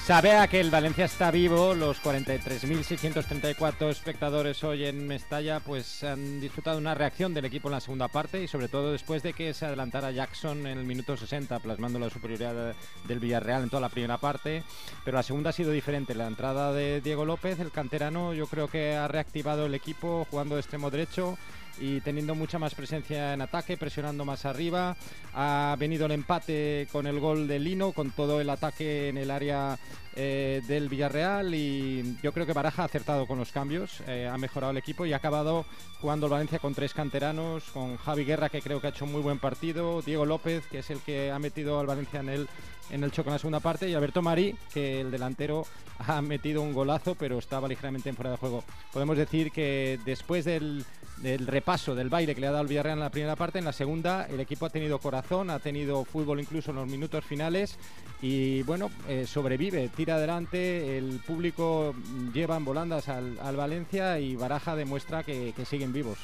Sabe 0.06 0.36
a 0.36 0.46
que 0.46 0.60
el 0.60 0.70
Valencia 0.70 1.06
está 1.06 1.32
vivo, 1.32 1.74
los 1.74 2.00
43.634 2.00 3.90
espectadores 3.90 4.62
hoy 4.62 4.84
en 4.84 5.04
Mestalla 5.04 5.58
pues 5.58 6.04
han 6.04 6.38
disfrutado 6.40 6.78
una 6.78 6.94
reacción 6.94 7.34
del 7.34 7.46
equipo 7.46 7.66
en 7.66 7.72
la 7.72 7.80
segunda 7.80 8.06
parte 8.06 8.40
y 8.40 8.46
sobre 8.46 8.68
todo 8.68 8.92
después 8.92 9.24
de 9.24 9.32
que 9.32 9.52
se 9.52 9.66
adelantara 9.66 10.12
Jackson 10.12 10.68
en 10.68 10.78
el 10.78 10.84
minuto 10.84 11.16
60 11.16 11.58
plasmando 11.58 11.98
la 11.98 12.08
superioridad 12.08 12.76
del 13.08 13.18
Villarreal 13.18 13.64
en 13.64 13.68
toda 13.68 13.80
la 13.80 13.88
primera 13.88 14.16
parte, 14.18 14.62
pero 15.04 15.16
la 15.16 15.24
segunda 15.24 15.50
ha 15.50 15.52
sido 15.52 15.72
diferente. 15.72 16.14
La 16.14 16.28
entrada 16.28 16.72
de 16.72 17.00
Diego 17.00 17.24
López, 17.24 17.58
el 17.58 17.72
canterano, 17.72 18.32
yo 18.32 18.46
creo 18.46 18.68
que 18.68 18.94
ha 18.94 19.08
reactivado 19.08 19.66
el 19.66 19.74
equipo 19.74 20.24
jugando 20.30 20.54
de 20.54 20.60
extremo 20.60 20.88
derecho 20.88 21.36
y 21.78 22.00
teniendo 22.00 22.34
mucha 22.34 22.58
más 22.58 22.74
presencia 22.74 23.34
en 23.34 23.40
ataque, 23.40 23.76
presionando 23.76 24.24
más 24.24 24.44
arriba. 24.44 24.96
Ha 25.34 25.76
venido 25.78 26.06
el 26.06 26.12
empate 26.12 26.88
con 26.90 27.06
el 27.06 27.20
gol 27.20 27.46
de 27.48 27.58
Lino, 27.58 27.92
con 27.92 28.10
todo 28.10 28.40
el 28.40 28.50
ataque 28.50 29.08
en 29.08 29.18
el 29.18 29.30
área 29.30 29.78
eh, 30.18 30.62
del 30.66 30.88
Villarreal 30.88 31.54
y 31.54 32.16
yo 32.22 32.32
creo 32.32 32.46
que 32.46 32.54
Baraja 32.54 32.80
ha 32.80 32.86
acertado 32.86 33.26
con 33.26 33.38
los 33.38 33.52
cambios, 33.52 34.00
eh, 34.06 34.26
ha 34.26 34.38
mejorado 34.38 34.70
el 34.70 34.78
equipo 34.78 35.04
y 35.04 35.12
ha 35.12 35.16
acabado 35.16 35.66
jugando 36.00 36.24
el 36.24 36.32
Valencia 36.32 36.58
con 36.58 36.74
tres 36.74 36.94
canteranos, 36.94 37.64
con 37.64 37.98
Javi 37.98 38.24
Guerra 38.24 38.48
que 38.48 38.62
creo 38.62 38.80
que 38.80 38.86
ha 38.86 38.90
hecho 38.90 39.04
un 39.04 39.12
muy 39.12 39.20
buen 39.20 39.38
partido, 39.38 40.00
Diego 40.00 40.24
López 40.24 40.64
que 40.68 40.78
es 40.78 40.88
el 40.88 41.00
que 41.00 41.30
ha 41.30 41.38
metido 41.38 41.78
al 41.78 41.86
Valencia 41.86 42.20
en 42.20 42.30
el, 42.30 42.48
en 42.90 43.04
el 43.04 43.10
choque 43.10 43.28
en 43.28 43.34
la 43.34 43.38
segunda 43.38 43.60
parte 43.60 43.88
y 43.88 43.94
Alberto 43.94 44.22
Marí 44.22 44.54
que 44.72 45.00
el 45.00 45.10
delantero 45.10 45.66
ha 45.98 46.20
metido 46.22 46.62
un 46.62 46.72
golazo 46.72 47.14
pero 47.14 47.38
estaba 47.38 47.68
ligeramente 47.68 48.08
en 48.08 48.16
fuera 48.16 48.30
de 48.30 48.36
juego. 48.36 48.64
Podemos 48.92 49.16
decir 49.16 49.50
que 49.50 49.98
después 50.04 50.44
del, 50.44 50.84
repaso 51.46 51.94
del 51.94 52.10
baile 52.10 52.34
que 52.34 52.40
le 52.40 52.46
ha 52.46 52.52
dado 52.52 52.62
el 52.62 52.68
Villarreal 52.68 52.98
en 52.98 53.04
la 53.04 53.10
primera 53.10 53.36
parte, 53.36 53.58
en 53.58 53.64
la 53.64 53.72
segunda 53.72 54.26
el 54.26 54.40
equipo 54.40 54.66
ha 54.66 54.70
tenido 54.70 54.98
corazón, 54.98 55.50
ha 55.50 55.58
tenido 55.58 56.04
fútbol 56.04 56.40
incluso 56.40 56.70
en 56.70 56.76
los 56.76 56.88
minutos 56.88 57.24
finales 57.24 57.78
y 58.22 58.62
bueno, 58.62 58.90
eh, 59.08 59.26
sobrevive, 59.26 59.90
tira 59.94 60.16
adelante, 60.16 60.98
el 60.98 61.20
público 61.26 61.94
lleva 62.32 62.56
en 62.56 62.64
volandas 62.64 63.08
al, 63.08 63.38
al 63.40 63.56
Valencia 63.56 64.18
y 64.18 64.36
Baraja 64.36 64.76
demuestra 64.76 65.22
que 65.22 65.52
siguen 65.64 65.92
vivos. 65.92 66.18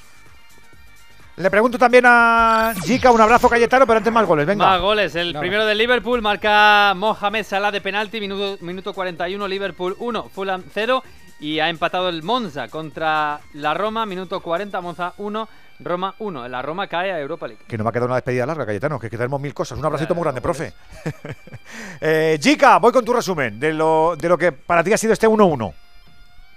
Le 1.36 1.50
pregunto 1.50 1.78
también 1.78 2.04
a 2.06 2.74
Jica, 2.84 3.10
un 3.10 3.20
abrazo 3.20 3.48
Cayetano, 3.48 3.86
pero 3.86 3.98
antes 3.98 4.12
más 4.12 4.26
goles, 4.26 4.46
venga. 4.46 4.66
Más 4.66 4.80
goles. 4.80 5.14
El 5.14 5.28
Nada. 5.28 5.40
primero 5.40 5.64
del 5.64 5.78
Liverpool 5.78 6.20
marca 6.20 6.92
Mohamed 6.94 7.44
Salah 7.44 7.70
de 7.70 7.80
penalti, 7.80 8.20
minuto, 8.20 8.58
minuto 8.60 8.92
41, 8.92 9.48
Liverpool 9.48 9.96
1, 9.98 10.28
Fulham 10.28 10.62
0. 10.72 11.02
Y 11.40 11.58
ha 11.58 11.68
empatado 11.70 12.08
el 12.08 12.22
Monza 12.22 12.68
contra 12.68 13.40
la 13.54 13.74
Roma, 13.74 14.06
minuto 14.06 14.40
40, 14.40 14.80
Monza 14.80 15.14
1, 15.16 15.48
Roma 15.80 16.14
1. 16.18 16.48
La 16.48 16.62
Roma 16.62 16.86
cae 16.86 17.10
a 17.10 17.18
Europa 17.18 17.48
League. 17.48 17.64
Que 17.66 17.78
no 17.78 17.82
me 17.82 17.88
ha 17.88 17.92
quedado 17.92 18.06
una 18.06 18.16
despedida 18.16 18.46
larga, 18.46 18.66
Cayetano, 18.66 19.00
que 19.00 19.08
tenemos 19.08 19.40
mil 19.40 19.54
cosas. 19.54 19.78
Un 19.78 19.84
abracito 19.84 20.14
muy 20.14 20.22
grande, 20.22 20.40
profe. 20.40 20.72
eh, 22.00 22.38
Jica, 22.40 22.78
voy 22.78 22.92
con 22.92 23.04
tu 23.04 23.12
resumen 23.12 23.58
de 23.58 23.72
lo, 23.72 24.14
de 24.16 24.28
lo 24.28 24.36
que 24.38 24.52
para 24.52 24.84
ti 24.84 24.92
ha 24.92 24.98
sido 24.98 25.14
este 25.14 25.26
1-1. 25.26 25.72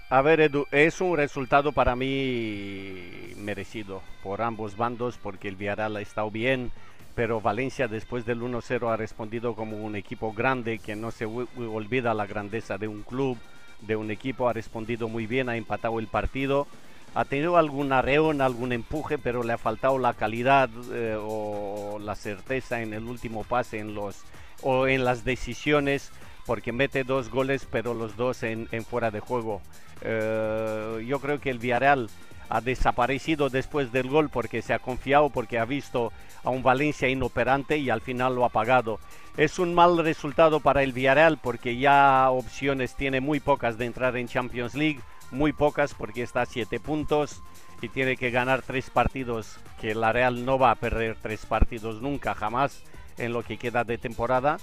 A 0.10 0.22
ver, 0.22 0.40
Edu, 0.40 0.68
es 0.72 1.02
un 1.02 1.18
resultado 1.18 1.72
para 1.72 1.96
mí 1.96 3.34
merecido 3.38 4.02
por 4.22 4.42
ambos 4.42 4.78
bandos 4.78 5.18
porque 5.22 5.48
el 5.48 5.56
Villarreal 5.56 5.96
ha 5.96 6.02
estado 6.02 6.30
bien, 6.30 6.72
pero 7.16 7.42
Valencia 7.42 7.88
después 7.88 8.24
del 8.26 8.42
1-0 8.42 8.92
ha 8.92 8.98
respondido 8.98 9.56
como 9.56 9.78
un 9.78 9.96
equipo 9.96 10.32
grande 10.32 10.78
que 10.80 10.96
no 10.96 11.10
se 11.12 11.26
ol- 11.26 11.48
olvida 11.58 12.14
la 12.14 12.28
grandeza 12.28 12.78
de 12.78 12.88
un 12.88 13.02
club, 13.02 13.38
de 13.82 13.96
un 13.96 14.12
equipo, 14.12 14.48
ha 14.48 14.54
respondido 14.54 15.10
muy 15.10 15.26
bien, 15.26 15.50
ha 15.50 15.58
empatado 15.58 16.00
el 16.00 16.08
partido. 16.08 16.68
Ha 17.16 17.26
tenido 17.26 17.58
algún 17.58 17.92
arreón, 17.94 18.42
algún 18.42 18.74
empuje, 18.74 19.18
pero 19.18 19.42
le 19.42 19.54
ha 19.54 19.58
faltado 19.58 19.98
la 19.98 20.14
calidad 20.14 20.70
eh, 20.92 21.18
o 21.20 21.98
la 22.00 22.16
certeza 22.16 22.82
en 22.82 22.94
el 22.94 23.06
último 23.06 23.44
pase 23.46 23.80
en 23.80 23.96
los, 23.96 24.22
o 24.62 24.86
en 24.88 25.06
las 25.06 25.24
decisiones, 25.24 26.12
porque 26.46 26.72
mete 26.72 27.04
dos 27.04 27.30
goles, 27.30 27.68
pero 27.70 27.94
los 27.94 28.16
dos 28.16 28.44
en, 28.44 28.68
fuera 28.88 29.12
de 29.12 29.20
juego. 29.20 29.62
Eh, 30.02 31.04
yo 31.08 31.20
creo 31.20 31.40
que 31.40 31.50
el 31.50 31.60
Villarreal 31.60 32.10
ha 32.50 32.62
desaparecido 32.62 33.50
después 33.50 33.92
del 33.92 34.10
gol 34.10 34.30
porque 34.30 34.62
se 34.62 34.74
ha 34.74 34.80
confiado, 34.80 35.30
porque 35.30 35.58
ha 35.58 35.66
visto 35.66 36.12
a 36.44 36.50
un 36.52 36.62
Valencia 36.62 37.10
inoperante 37.10 37.78
y 37.78 37.90
al 37.90 38.02
final 38.02 38.36
lo 38.36 38.46
ha 38.46 38.50
pagado. 38.50 39.00
Es 39.38 39.60
un 39.60 39.74
mal 39.74 39.98
resultado 39.98 40.60
para 40.60 40.84
el 40.84 40.94
Villarreal 40.94 41.40
porque 41.42 41.78
ya 41.78 42.30
opciones 42.30 42.96
tiene 42.96 43.20
muy 43.20 43.40
pocas 43.40 43.78
de 43.78 43.86
entrar 43.86 44.16
en 44.16 44.28
Champions 44.28 44.76
League, 44.76 45.02
muy 45.32 45.54
pocas 45.54 45.94
porque 45.94 46.22
está 46.22 46.42
a 46.42 46.46
siete 46.46 46.80
puntos 46.80 47.42
y 47.82 47.90
tiene 47.90 48.16
que 48.16 48.32
ganar 48.32 48.62
tres 48.62 48.90
partidos, 48.90 49.58
que 49.82 49.96
la 49.96 50.14
Real 50.14 50.46
no 50.46 50.58
va 50.58 50.72
a 50.72 50.76
perder 50.76 51.18
tres 51.22 51.46
partidos 51.46 52.02
nunca, 52.02 52.34
jamás 52.34 52.84
en 53.18 53.34
lo 53.34 53.44
que 53.44 53.58
queda 53.58 53.84
de 53.84 53.98
temporada 53.98 54.58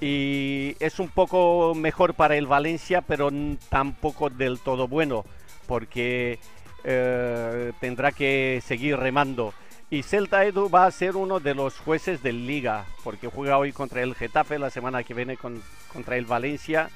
y 0.00 0.76
es 0.80 0.98
un 0.98 1.08
poco 1.08 1.74
mejor 1.74 2.14
para 2.14 2.36
el 2.36 2.46
Valencia, 2.46 3.00
pero 3.00 3.30
tampoco 3.68 4.28
del 4.30 4.58
todo 4.60 4.88
bueno, 4.88 5.24
porque 5.66 6.38
eh, 6.84 7.72
tendrá 7.80 8.12
que 8.12 8.62
seguir 8.64 8.96
remando. 8.96 9.54
Y 9.88 10.02
Celta 10.02 10.44
Edu 10.44 10.68
va 10.68 10.86
a 10.86 10.90
ser 10.90 11.16
uno 11.16 11.38
de 11.40 11.54
los 11.54 11.78
jueces 11.78 12.22
de 12.22 12.32
liga, 12.32 12.84
porque 13.04 13.28
juega 13.28 13.56
hoy 13.56 13.72
contra 13.72 14.02
el 14.02 14.14
Getafe, 14.14 14.58
la 14.58 14.70
semana 14.70 15.04
que 15.04 15.14
viene 15.14 15.36
con- 15.36 15.62
contra 15.92 16.16
el 16.16 16.26
Valencia. 16.26 16.90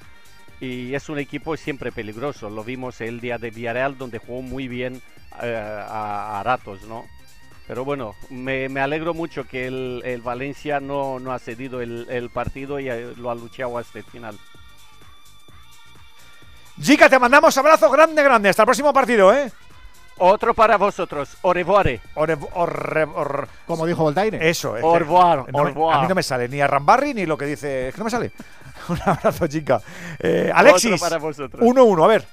Y 0.60 0.92
es 0.94 1.08
un 1.08 1.18
equipo 1.18 1.56
siempre 1.56 1.90
peligroso. 1.92 2.50
Lo 2.50 2.64
vimos 2.64 3.00
el 3.00 3.20
día 3.20 3.38
de 3.38 3.50
Villarreal, 3.50 3.96
donde 3.96 4.18
jugó 4.18 4.42
muy 4.42 4.68
bien 4.68 5.00
eh, 5.40 5.56
a 5.88 6.42
ratos, 6.44 6.82
¿no? 6.82 7.06
Pero 7.70 7.84
bueno, 7.84 8.16
me, 8.30 8.68
me 8.68 8.80
alegro 8.80 9.14
mucho 9.14 9.44
que 9.44 9.68
el, 9.68 10.02
el 10.04 10.22
Valencia 10.22 10.80
no, 10.80 11.20
no 11.20 11.30
ha 11.30 11.38
cedido 11.38 11.80
el, 11.80 12.04
el 12.10 12.28
partido 12.28 12.80
y 12.80 12.88
eh, 12.90 13.12
lo 13.16 13.30
ha 13.30 13.34
luchado 13.36 13.78
hasta 13.78 14.00
el 14.00 14.04
final. 14.04 14.36
Jica, 16.82 17.08
te 17.08 17.16
mandamos 17.20 17.56
abrazo 17.56 17.88
grande, 17.88 18.24
grande. 18.24 18.48
Hasta 18.48 18.62
el 18.62 18.66
próximo 18.66 18.92
partido, 18.92 19.32
¿eh? 19.32 19.52
Otro 20.18 20.52
para 20.52 20.78
vosotros. 20.78 21.36
Au 21.42 21.52
revoir. 21.52 22.00
Como 23.68 23.86
dijo 23.86 24.02
Voltaire. 24.02 24.50
Eso, 24.50 24.76
es 24.76 24.82
revoir, 24.82 25.48
no 25.52 25.58
au 25.60 25.64
me- 25.64 25.70
revoir. 25.70 25.98
A 25.98 26.02
mí 26.02 26.08
no 26.08 26.16
me 26.16 26.24
sale 26.24 26.48
ni 26.48 26.60
a 26.60 26.66
Rambarri 26.66 27.14
ni 27.14 27.24
lo 27.24 27.38
que 27.38 27.44
dice. 27.46 27.86
Es 27.90 27.94
que 27.94 27.98
no 28.00 28.06
me 28.06 28.10
sale. 28.10 28.32
Un 28.88 28.98
abrazo, 29.04 29.46
chica. 29.46 29.80
Eh, 30.18 30.50
Alexis. 30.52 30.94
Otro 30.94 31.06
para 31.08 31.18
vosotros. 31.18 31.62
1-1, 31.62 32.04
a 32.04 32.08
ver. 32.08 32.26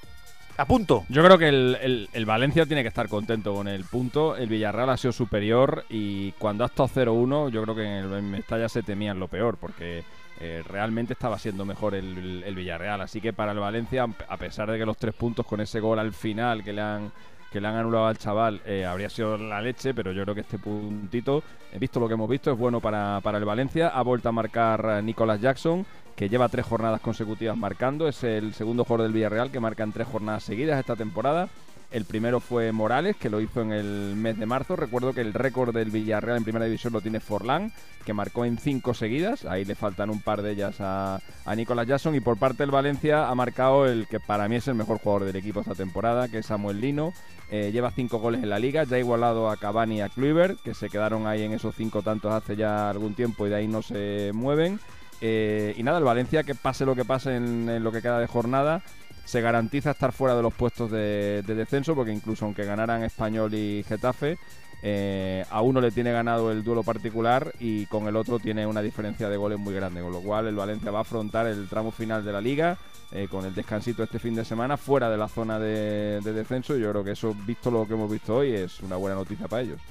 A 0.58 0.66
punto. 0.66 1.06
Yo 1.10 1.24
creo 1.24 1.38
que 1.38 1.50
el, 1.50 2.08
el- 2.14 2.26
Valencia 2.26 2.66
tiene 2.66 2.82
que 2.82 2.88
estar 2.88 3.08
contento 3.08 3.54
con 3.54 3.68
el 3.68 3.84
punto. 3.84 4.36
El 4.36 4.50
Villarreal 4.50 4.90
ha 4.90 4.98
sido 4.98 5.12
superior 5.12 5.86
y 5.90 6.32
cuando 6.34 6.64
ha 6.64 6.68
estado 6.68 6.90
0-1, 6.90 7.52
yo 7.52 7.62
creo 7.62 7.76
que 7.76 7.84
en 7.84 8.12
el 8.12 8.24
Mestalla 8.24 8.68
se 8.68 8.82
temían 8.82 9.20
lo 9.20 9.28
peor 9.28 9.58
porque 9.58 10.04
eh, 10.40 10.64
realmente 10.68 11.14
estaba 11.14 11.38
siendo 11.38 11.64
mejor 11.64 11.94
el- 11.94 12.44
el 12.44 12.56
Villarreal. 12.56 13.02
Así 13.02 13.22
que 13.22 13.34
para 13.34 13.52
el 13.52 13.60
Valencia, 13.60 14.08
a 14.28 14.38
pesar 14.38 14.72
de 14.72 14.80
que 14.80 14.86
los 14.86 14.98
tres 14.98 15.14
puntos 15.14 15.46
con 15.46 15.62
ese 15.62 15.80
gol 15.80 16.00
al 16.00 16.12
final 16.14 16.64
que 16.64 16.74
le 16.74 16.82
han 16.82 17.12
que 17.52 17.62
le 17.62 17.68
han 17.68 17.76
anulado 17.76 18.08
al 18.08 18.18
chaval 18.18 18.62
eh, 18.66 18.86
habría 18.86 19.10
sido 19.10 19.38
la 19.38 19.62
leche, 19.62 19.94
pero 19.94 20.12
yo 20.12 20.24
creo 20.24 20.36
que 20.36 20.42
este 20.42 20.60
puntito, 20.60 21.44
he 21.72 21.80
visto 21.80 22.00
lo 22.00 22.08
que 22.08 22.16
hemos 22.16 22.30
visto, 22.30 22.52
es 22.52 22.58
bueno 22.58 22.80
para, 22.80 23.20
para 23.22 23.38
el 23.38 23.46
Valencia. 23.46 23.90
Ha 23.90 24.02
vuelto 24.02 24.30
a 24.30 24.32
marcar 24.32 24.86
eh, 24.90 25.02
Nicolas 25.02 25.40
Jackson, 25.40 25.86
que 26.16 26.30
lleva 26.30 26.50
tres 26.50 26.66
jornadas 26.66 27.02
consecutivas 27.02 27.58
marcando. 27.58 28.08
Es 28.08 28.24
el 28.24 28.54
segundo 28.54 28.84
jugador 28.84 29.04
del 29.04 29.14
Villarreal 29.14 29.52
que 29.52 29.60
marca 29.60 29.84
en 29.84 29.94
tres 29.94 30.08
jornadas 30.08 30.44
seguidas 30.44 30.80
esta 30.80 30.96
temporada. 30.96 31.48
El 31.90 32.04
primero 32.04 32.42
fue 32.42 32.74
Morales, 32.74 33.16
que 33.16 33.30
lo 33.30 33.40
hizo 33.40 33.62
en 33.62 33.72
el 33.72 34.16
mes 34.18 34.38
de 34.38 34.46
marzo. 34.46 34.76
Recuerdo 34.76 35.14
que 35.14 35.22
el 35.22 35.34
récord 35.34 35.74
del 35.74 35.90
Villarreal 35.90 36.38
en 36.38 36.44
primera 36.44 36.66
división 36.66 36.92
lo 36.92 37.00
tiene 37.00 37.22
Forlán, 37.22 37.72
que 38.06 38.14
marcó 38.14 38.44
en 38.44 38.58
cinco 38.58 38.94
seguidas. 38.94 39.46
Ahí 39.46 39.64
le 39.64 39.74
faltan 39.74 40.10
un 40.10 40.22
par 40.22 40.42
de 40.42 40.52
ellas 40.52 40.82
a, 40.82 41.22
a 41.46 41.56
Nicolas 41.56 41.88
Jackson. 41.88 42.14
Y 42.14 42.20
por 42.20 42.38
parte 42.38 42.64
del 42.64 42.72
Valencia 42.72 43.30
ha 43.30 43.36
marcado 43.36 43.86
el 43.86 44.06
que 44.08 44.20
para 44.20 44.50
mí 44.50 44.58
es 44.58 44.68
el 44.68 44.76
mejor 44.76 45.00
jugador 45.00 45.26
del 45.26 45.38
equipo 45.38 45.62
esta 45.62 45.76
temporada, 45.76 46.28
que 46.28 46.40
es 46.40 46.46
Samuel 46.46 46.82
Lino. 46.82 47.14
Eh, 47.50 47.72
lleva 47.72 47.92
cinco 47.92 48.20
goles 48.20 48.44
en 48.44 48.50
la 48.50 48.60
liga, 48.60 48.84
ya 48.84 48.98
ha 48.98 49.00
igualado 49.00 49.50
a 49.50 49.56
Cavani 49.56 50.00
y 50.00 50.02
a 50.02 50.10
Kluivert, 50.10 50.62
que 50.62 50.74
se 50.74 50.90
quedaron 50.90 51.26
ahí 51.26 51.44
en 51.44 51.54
esos 51.54 51.74
cinco 51.74 52.02
tantos 52.02 52.34
hace 52.34 52.58
ya 52.58 52.90
algún 52.90 53.14
tiempo 53.14 53.48
y 53.48 53.50
de 53.50 53.56
ahí 53.56 53.70
no 53.70 53.82
se 53.82 54.32
mueven. 54.34 54.82
Eh, 55.22 55.74
y 55.78 55.84
nada, 55.84 56.00
el 56.00 56.04
Valencia, 56.04 56.44
que 56.44 56.54
pase 56.54 56.86
lo 56.86 56.96
que 56.96 57.06
pase 57.06 57.38
en 57.38 57.82
lo 57.82 57.92
que 57.94 58.02
queda 58.02 58.20
de 58.20 58.28
jornada, 58.28 58.84
se 59.28 59.42
garantiza 59.42 59.92
estar 59.92 60.14
fuera 60.14 60.36
de 60.36 60.42
los 60.42 60.54
puestos 60.54 60.90
de, 60.90 61.44
de 61.46 61.54
descenso, 61.54 61.94
porque 61.96 62.14
incluso 62.14 62.46
aunque 62.46 62.64
ganaran 62.64 63.04
Español 63.04 63.54
y 63.54 63.84
Getafe, 63.86 64.38
eh, 64.82 65.44
a 65.50 65.62
uno 65.62 65.82
le 65.82 65.92
tiene 65.92 66.14
ganado 66.14 66.50
el 66.50 66.64
duelo 66.64 66.82
particular 66.82 67.52
y 67.60 67.88
con 67.88 68.08
el 68.08 68.16
otro 68.16 68.40
tiene 68.40 68.66
una 68.66 68.82
diferencia 68.82 69.28
de 69.28 69.36
goles 69.36 69.60
muy 69.60 69.74
grande, 69.74 70.02
con 70.02 70.14
lo 70.14 70.22
cual 70.22 70.48
el 70.48 70.56
Valencia 70.56 70.92
va 70.92 71.00
a 71.00 71.02
afrontar 71.02 71.46
el 71.46 71.68
tramo 71.68 71.92
final 71.92 72.24
de 72.24 72.32
la 72.32 72.40
liga 72.40 72.78
eh, 73.12 73.28
con 73.30 73.44
el 73.44 73.54
descansito 73.54 74.02
este 74.02 74.18
fin 74.18 74.34
de 74.34 74.46
semana 74.46 74.78
fuera 74.78 75.10
de 75.10 75.18
la 75.18 75.28
zona 75.28 75.60
de, 75.60 76.22
de 76.24 76.32
descenso 76.32 76.78
yo 76.78 76.90
creo 76.92 77.04
que 77.04 77.12
eso, 77.12 77.36
visto 77.46 77.70
lo 77.70 77.86
que 77.86 77.96
hemos 77.96 78.10
visto 78.10 78.38
hoy, 78.38 78.54
es 78.54 78.80
una 78.80 78.96
buena 78.96 79.18
noticia 79.18 79.50
para 79.50 79.64
ellos. 79.64 79.82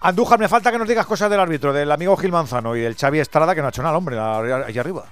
Andújar, 0.00 0.40
me 0.40 0.48
falta 0.48 0.72
que 0.72 0.78
nos 0.78 0.88
digas 0.88 1.06
cosas 1.06 1.30
del 1.30 1.38
árbitro, 1.38 1.72
del 1.72 1.92
amigo 1.92 2.16
Gil 2.16 2.32
Manzano 2.32 2.74
y 2.74 2.80
del 2.80 2.96
Xavi 2.96 3.20
Estrada, 3.20 3.54
que 3.54 3.60
no 3.60 3.68
ha 3.68 3.70
hecho 3.70 3.82
nada, 3.82 3.96
hombre, 3.96 4.18
allá 4.18 4.80
arriba. 4.80 5.06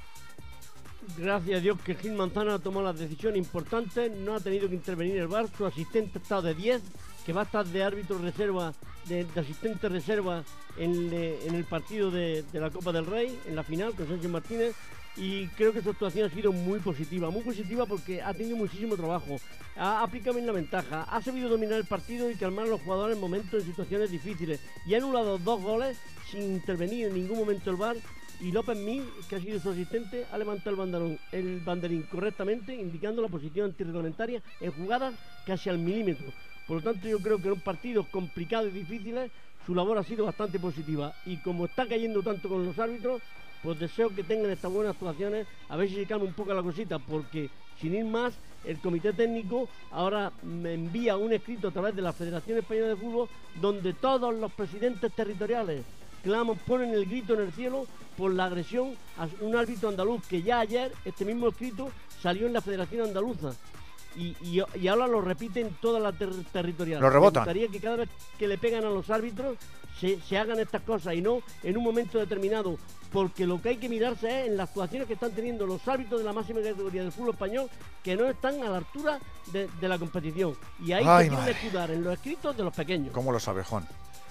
Gracias 1.23 1.59
a 1.59 1.61
Dios 1.61 1.79
que 1.85 1.95
Gil 1.95 2.15
Manzana 2.15 2.59
tomó 2.59 2.83
las 2.83 2.99
decisiones 2.99 3.39
importantes, 3.39 4.11
no 4.11 4.35
ha 4.35 4.41
tenido 4.41 4.69
que 4.69 4.75
intervenir 4.75 5.19
el 5.19 5.29
VAR, 5.29 5.47
su 5.57 5.65
asistente 5.65 6.19
ha 6.19 6.21
estado 6.21 6.43
de 6.43 6.55
10, 6.55 6.83
que 7.25 7.33
va 7.33 7.43
a 7.43 7.45
estar 7.45 7.65
de 7.65 7.85
árbitro 7.85 8.19
reserva, 8.19 8.75
de, 9.07 9.25
asistente 9.37 9.89
reserva 9.89 10.43
en, 10.77 11.13
el 11.13 11.65
partido 11.71 12.11
de, 12.11 12.43
de 12.43 12.59
la 12.59 12.71
Copa 12.71 12.91
del 12.91 13.07
Rey, 13.07 13.39
en 13.47 13.55
la 13.55 13.63
final 13.63 13.95
con 13.95 14.09
Sánchez 14.09 14.31
Martínez, 14.31 14.75
y 15.17 15.47
creo 15.49 15.73
que 15.73 15.81
su 15.81 15.91
actuación 15.91 16.29
ha 16.29 16.35
sido 16.35 16.53
muy 16.53 16.81
positiva, 16.81 17.31
muy 17.31 17.43
positiva 17.43 17.87
porque 17.87 18.21
ha 18.21 18.35
tenido 18.35 18.57
muchísimo 18.57 18.97
trabajo, 18.97 19.37
ha 19.77 20.03
aplicado 20.03 20.35
bien 20.35 20.47
la 20.49 20.53
ventaja, 20.53 21.05
ha 21.05 21.23
sabido 21.23 21.49
dominar 21.49 21.79
el 21.79 21.87
partido 21.87 22.33
y 22.33 22.35
calmar 22.35 22.67
a 22.67 22.71
los 22.71 22.81
jugadores 22.81 23.15
en 23.15 23.21
momentos 23.21 23.61
en 23.61 23.67
situaciones 23.69 24.11
difíciles, 24.11 24.59
y 24.87 24.95
ha 24.95 24.97
anulado 24.97 25.39
dos 25.39 25.63
goles 25.63 25.99
sin 26.29 26.43
intervenir 26.55 27.07
en 27.07 27.15
ningún 27.15 27.39
momento 27.39 27.71
el 27.71 27.77
VAR 27.77 27.97
y 28.43 28.51
López 28.51 28.77
Mil, 28.77 29.05
que 29.29 29.37
ha 29.37 29.41
sido 29.41 29.61
su 29.61 29.71
asistente, 29.71 30.27
ha 30.33 30.37
levantado 30.37 30.77
el 31.31 31.61
banderín, 31.61 32.03
correctamente, 32.03 32.75
indicando 32.75 33.23
la 33.23 33.29
posición 33.29 33.67
antirreglamentaria 33.67 34.43
en 34.61 34.73
jugadas 34.73 35.15
casi 35.47 35.71
al 35.71 35.79
milímetro. 35.79 36.27
Por 36.67 36.79
lo 36.79 36.83
tanto, 36.83 37.07
yo 37.07 37.21
creo 37.21 37.39
que 37.39 37.47
en 37.47 37.53
un 37.53 37.61
partido 37.61 38.05
complicado 38.11 38.67
y 38.67 38.73
difíciles, 38.73 39.31
su 39.65 39.77
labor 39.77 39.97
ha 39.99 40.03
sido 40.03 40.25
bastante 40.25 40.59
positiva. 40.59 41.15
Y 41.25 41.37
como 41.37 41.67
está 41.67 41.87
cayendo 41.87 42.21
tanto 42.21 42.49
con 42.49 42.67
los 42.67 42.77
árbitros, 42.81 43.23
pues 43.63 43.79
deseo 43.79 44.09
que 44.13 44.25
tengan 44.25 44.51
estas 44.51 44.73
buenas 44.73 44.95
actuaciones, 44.95 45.47
a 45.69 45.77
ver 45.77 45.89
si 45.89 45.95
se 45.95 46.07
calma 46.07 46.25
un 46.25 46.35
poco 46.35 46.53
la 46.53 46.65
cosita, 46.65 46.99
porque 46.99 47.49
sin 47.81 47.95
ir 47.95 48.05
más, 48.05 48.35
el 48.65 48.81
comité 48.81 49.13
técnico 49.13 49.69
ahora 49.93 50.33
me 50.43 50.75
envía 50.75 51.17
un 51.17 51.33
escrito 51.33 51.69
a 51.69 51.73
través 51.73 51.95
de 51.95 52.03
la 52.03 52.13
Federación 52.13 52.59
Española 52.59 52.89
de 52.89 52.97
Fútbol, 52.97 53.29
donde 53.61 53.93
todos 53.93 54.35
los 54.35 54.53
presidentes 54.53 55.13
territoriales 55.13 55.85
claman, 56.23 56.57
ponen 56.67 56.91
el 56.95 57.07
grito 57.07 57.35
en 57.35 57.41
el 57.43 57.53
cielo 57.53 57.87
por 58.17 58.33
la 58.33 58.47
agresión 58.47 58.95
a 59.19 59.27
un 59.45 59.57
árbitro 59.57 59.89
andaluz 59.89 60.27
que 60.27 60.43
ya 60.43 60.61
ayer 60.61 60.93
este 61.05 61.25
mismo 61.25 61.49
escrito 61.49 61.91
salió 62.21 62.47
en 62.47 62.53
la 62.53 62.61
Federación 62.61 63.07
Andaluza. 63.09 63.53
Y, 64.15 64.37
y- 64.43 64.63
y 64.79 64.89
ahora 64.89 65.07
lo 65.07 65.23
repiten 65.23 65.75
toda 65.81 65.99
la 65.99 66.13
ter- 66.13 66.45
territorial. 66.53 67.01
Lo 67.01 67.09
rebotan. 67.09 67.45
Me 67.45 67.53
gustaría 67.53 67.69
que 67.69 67.81
cada 67.81 67.97
vez 67.97 68.11
que 68.39 68.47
le 68.47 68.59
pegan 68.59 68.85
a 68.85 68.91
los 68.91 69.09
árbitros 69.09 69.57
se, 69.99 70.21
se 70.21 70.37
hagan 70.37 70.61
estas 70.61 70.83
cosas 70.83 71.15
y 71.15 71.23
no 71.23 71.41
en 71.63 71.77
un 71.79 71.83
momento 71.83 72.19
determinado. 72.19 72.77
Porque 73.11 73.47
lo 73.47 73.61
que 73.61 73.71
hay 73.71 73.77
que 73.79 73.89
mirarse 73.89 74.43
es 74.43 74.47
en 74.49 74.57
las 74.59 74.69
actuaciones 74.69 75.07
que 75.09 75.15
están 75.15 75.33
teniendo 75.33 75.67
los 75.67 75.87
árbitros 75.89 76.21
de 76.21 76.25
la 76.27 76.33
máxima 76.35 76.61
categoría 76.61 77.03
del 77.03 77.13
fútbol 77.13 77.31
español 77.31 77.71
que 78.03 78.15
no 78.17 78.27
están 78.29 78.63
a 78.63 78.69
la 78.71 78.77
altura 78.79 79.19
de, 79.53 79.69
de 79.81 79.89
la 79.89 79.99
competición. 79.99 80.55
Y 80.85 80.93
ahí 80.93 81.05
se 81.25 81.31
tiene 81.31 81.45
que 81.45 81.51
escudar 81.67 81.91
en 81.91 82.05
los 82.05 82.13
escritos 82.15 82.55
de 82.57 82.65
los 82.65 82.75
pequeños. 82.75 83.13
¿Cómo 83.15 83.33
lo 83.33 83.41
sabe, 83.41 83.65
Juan? 83.65 83.87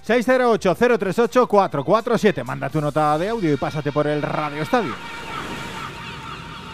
608-038-447. 0.08 2.44
Manda 2.44 2.70
tu 2.70 2.82
nota 2.82 3.18
de 3.18 3.30
audio 3.30 3.54
y 3.54 3.58
pásate 3.58 3.92
por 3.92 4.08
el 4.08 4.22
Radio 4.22 4.64
Estadio. 4.64 4.94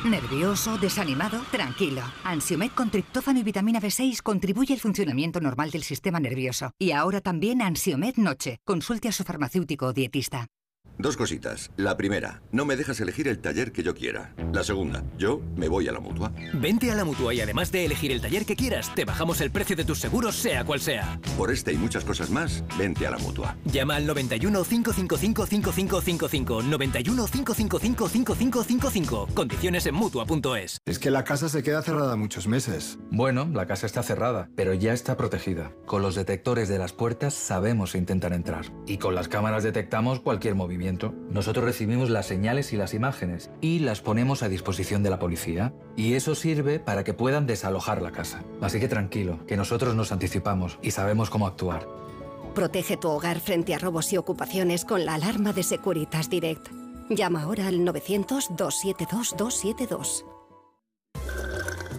¿Nervioso? 0.05 0.77
¿Desanimado? 0.77 1.39
Tranquilo. 1.51 2.01
Ansiomed 2.23 2.71
con 2.71 2.89
triptófano 2.89 3.39
y 3.39 3.43
vitamina 3.43 3.81
B6 3.81 4.21
contribuye 4.21 4.73
al 4.73 4.79
funcionamiento 4.79 5.41
normal 5.41 5.71
del 5.71 5.83
sistema 5.83 6.19
nervioso. 6.19 6.71
Y 6.79 6.91
ahora 6.91 7.19
también 7.19 7.61
Ansiomed 7.61 8.15
Noche. 8.15 8.59
Consulte 8.63 9.09
a 9.09 9.11
su 9.11 9.23
farmacéutico 9.23 9.87
o 9.87 9.93
dietista. 9.93 10.47
Dos 10.99 11.15
cositas. 11.15 11.69
La 11.77 11.95
primera, 11.95 12.41
no 12.51 12.65
me 12.65 12.75
dejas 12.75 12.99
elegir 12.99 13.27
el 13.27 13.37
taller 13.37 13.71
que 13.71 13.83
yo 13.83 13.93
quiera. 13.93 14.33
La 14.51 14.63
segunda, 14.63 15.03
yo 15.15 15.41
me 15.55 15.67
voy 15.67 15.87
a 15.87 15.91
la 15.91 15.99
mutua. 15.99 16.31
Vente 16.55 16.89
a 16.89 16.95
la 16.95 17.05
mutua 17.05 17.35
y 17.35 17.41
además 17.41 17.71
de 17.71 17.85
elegir 17.85 18.11
el 18.11 18.19
taller 18.19 18.45
que 18.45 18.55
quieras, 18.55 18.91
te 18.95 19.05
bajamos 19.05 19.39
el 19.41 19.51
precio 19.51 19.75
de 19.75 19.85
tus 19.85 19.99
seguros, 19.99 20.35
sea 20.35 20.65
cual 20.65 20.79
sea. 20.79 21.19
Por 21.37 21.51
este 21.51 21.71
y 21.71 21.77
muchas 21.77 22.03
cosas 22.03 22.31
más, 22.31 22.63
vente 22.79 23.05
a 23.05 23.11
la 23.11 23.19
mutua. 23.19 23.55
Llama 23.65 23.95
al 23.97 24.07
91 24.07 24.63
555 24.63 25.45
5555. 25.45 26.63
91 26.63 27.25
555 27.27 28.09
5555. 28.09 29.27
Condiciones 29.35 29.85
en 29.85 29.93
mutua.es. 29.93 30.79
Es 30.83 30.97
que 30.97 31.11
la 31.11 31.23
casa 31.23 31.47
se 31.47 31.61
queda 31.61 31.83
cerrada 31.83 32.15
muchos 32.15 32.47
meses. 32.47 32.97
Bueno, 33.11 33.47
la 33.53 33.67
casa 33.67 33.85
está 33.85 34.01
cerrada, 34.01 34.49
pero 34.55 34.73
ya 34.73 34.93
está 34.93 35.15
protegida. 35.15 35.71
Con 35.85 36.01
los 36.01 36.15
detectores 36.15 36.69
de 36.69 36.79
las 36.79 36.91
puertas 36.91 37.35
sabemos 37.35 37.91
si 37.91 37.99
intentan 37.99 38.33
entrar. 38.33 38.65
Y 38.87 38.97
con 38.97 39.13
las 39.13 39.27
cámaras 39.27 39.63
detectamos 39.63 40.21
cualquier 40.21 40.55
movimiento. 40.55 40.86
Nosotros 41.29 41.65
recibimos 41.65 42.09
las 42.09 42.25
señales 42.25 42.73
y 42.73 42.77
las 42.77 42.93
imágenes 42.93 43.51
y 43.61 43.79
las 43.79 44.01
ponemos 44.01 44.43
a 44.43 44.49
disposición 44.49 45.03
de 45.03 45.09
la 45.09 45.19
policía. 45.19 45.73
Y 45.95 46.13
eso 46.13 46.35
sirve 46.35 46.79
para 46.79 47.03
que 47.03 47.13
puedan 47.13 47.45
desalojar 47.45 48.01
la 48.01 48.11
casa. 48.11 48.43
Así 48.61 48.79
que 48.79 48.87
tranquilo, 48.87 49.45
que 49.45 49.57
nosotros 49.57 49.95
nos 49.95 50.11
anticipamos 50.11 50.79
y 50.81 50.91
sabemos 50.91 51.29
cómo 51.29 51.47
actuar. 51.47 51.87
Protege 52.55 52.97
tu 52.97 53.09
hogar 53.09 53.39
frente 53.39 53.75
a 53.75 53.79
robos 53.79 54.11
y 54.13 54.17
ocupaciones 54.17 54.85
con 54.85 55.05
la 55.05 55.15
alarma 55.15 55.53
de 55.53 55.63
Securitas 55.63 56.29
Direct. 56.29 56.69
Llama 57.09 57.43
ahora 57.43 57.67
al 57.67 57.79
900-272-272. 57.81 60.25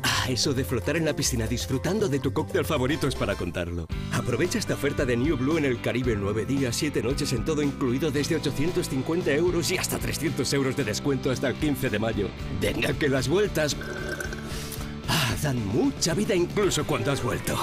Ah, 0.03 0.27
eso 0.29 0.55
de 0.55 0.65
flotar 0.65 0.97
en 0.97 1.05
la 1.05 1.15
piscina 1.15 1.47
disfrutando 1.47 2.09
de 2.09 2.19
tu 2.19 2.33
cóctel 2.33 2.65
favorito 2.65 3.09
es 3.09 3.15
para 3.15 3.35
contarlo. 3.35 3.87
Aprovecha 4.13 4.59
esta 4.59 4.75
oferta 4.75 5.05
de 5.05 5.17
New 5.17 5.37
Blue 5.37 5.59
en 5.59 5.65
el 5.65 5.81
Caribe 5.81 6.17
9 6.17 6.45
días, 6.45 6.77
7 6.77 7.03
noches 7.03 7.33
en 7.33 7.45
todo 7.45 7.63
incluido 7.63 8.11
desde 8.11 8.37
850 8.37 9.31
euros 9.33 9.71
y 9.71 9.79
hasta 9.79 9.99
300 9.99 10.53
euros 10.53 10.77
de 10.77 10.85
descuento 10.85 11.31
hasta 11.31 11.49
el 11.49 11.57
15 11.57 11.91
de 11.91 11.99
mayo. 11.99 12.29
Venga 12.61 12.93
que 12.93 13.09
las 13.09 13.29
vueltas... 13.29 13.77
Ah, 15.09 15.35
dan 15.43 15.67
mucha 15.67 16.15
vida 16.15 16.35
incluso 16.35 16.87
cuando 16.87 17.13
has 17.13 17.23
vuelto. 17.23 17.57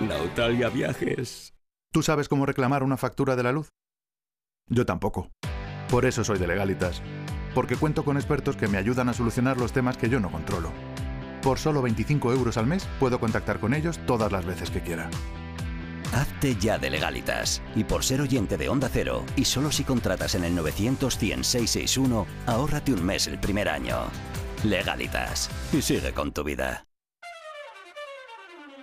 Nautalia 0.00 0.68
Viajes. 0.68 1.54
¿Tú 1.92 2.02
sabes 2.02 2.28
cómo 2.28 2.46
reclamar 2.46 2.82
una 2.82 2.96
factura 2.96 3.36
de 3.36 3.42
la 3.42 3.52
luz? 3.52 3.68
Yo 4.68 4.86
tampoco. 4.86 5.30
Por 5.88 6.04
eso 6.04 6.22
soy 6.22 6.38
de 6.38 6.46
Legalitas. 6.46 7.02
Porque 7.54 7.76
cuento 7.76 8.04
con 8.04 8.16
expertos 8.16 8.56
que 8.56 8.68
me 8.68 8.78
ayudan 8.78 9.08
a 9.08 9.12
solucionar 9.12 9.56
los 9.56 9.72
temas 9.72 9.96
que 9.96 10.08
yo 10.08 10.20
no 10.20 10.30
controlo. 10.30 10.72
Por 11.42 11.58
solo 11.58 11.82
25 11.82 12.32
euros 12.32 12.56
al 12.56 12.66
mes 12.66 12.86
puedo 12.98 13.18
contactar 13.18 13.60
con 13.60 13.74
ellos 13.74 13.98
todas 14.06 14.30
las 14.30 14.44
veces 14.44 14.70
que 14.70 14.82
quiera. 14.82 15.08
Hazte 16.12 16.56
ya 16.56 16.78
de 16.78 16.90
legalitas. 16.90 17.62
Y 17.74 17.84
por 17.84 18.04
ser 18.04 18.20
oyente 18.20 18.56
de 18.56 18.68
Onda 18.68 18.90
Cero, 18.92 19.24
y 19.36 19.44
solo 19.44 19.70
si 19.70 19.84
contratas 19.84 20.34
en 20.34 20.44
el 20.44 20.54
900 20.54 21.16
100 21.16 21.44
661, 21.44 22.26
ahórrate 22.46 22.92
un 22.92 23.04
mes 23.04 23.26
el 23.26 23.38
primer 23.38 23.68
año. 23.68 23.96
Legalitas. 24.64 25.48
Y 25.72 25.80
sigue 25.80 26.12
con 26.12 26.32
tu 26.32 26.44
vida. 26.44 26.89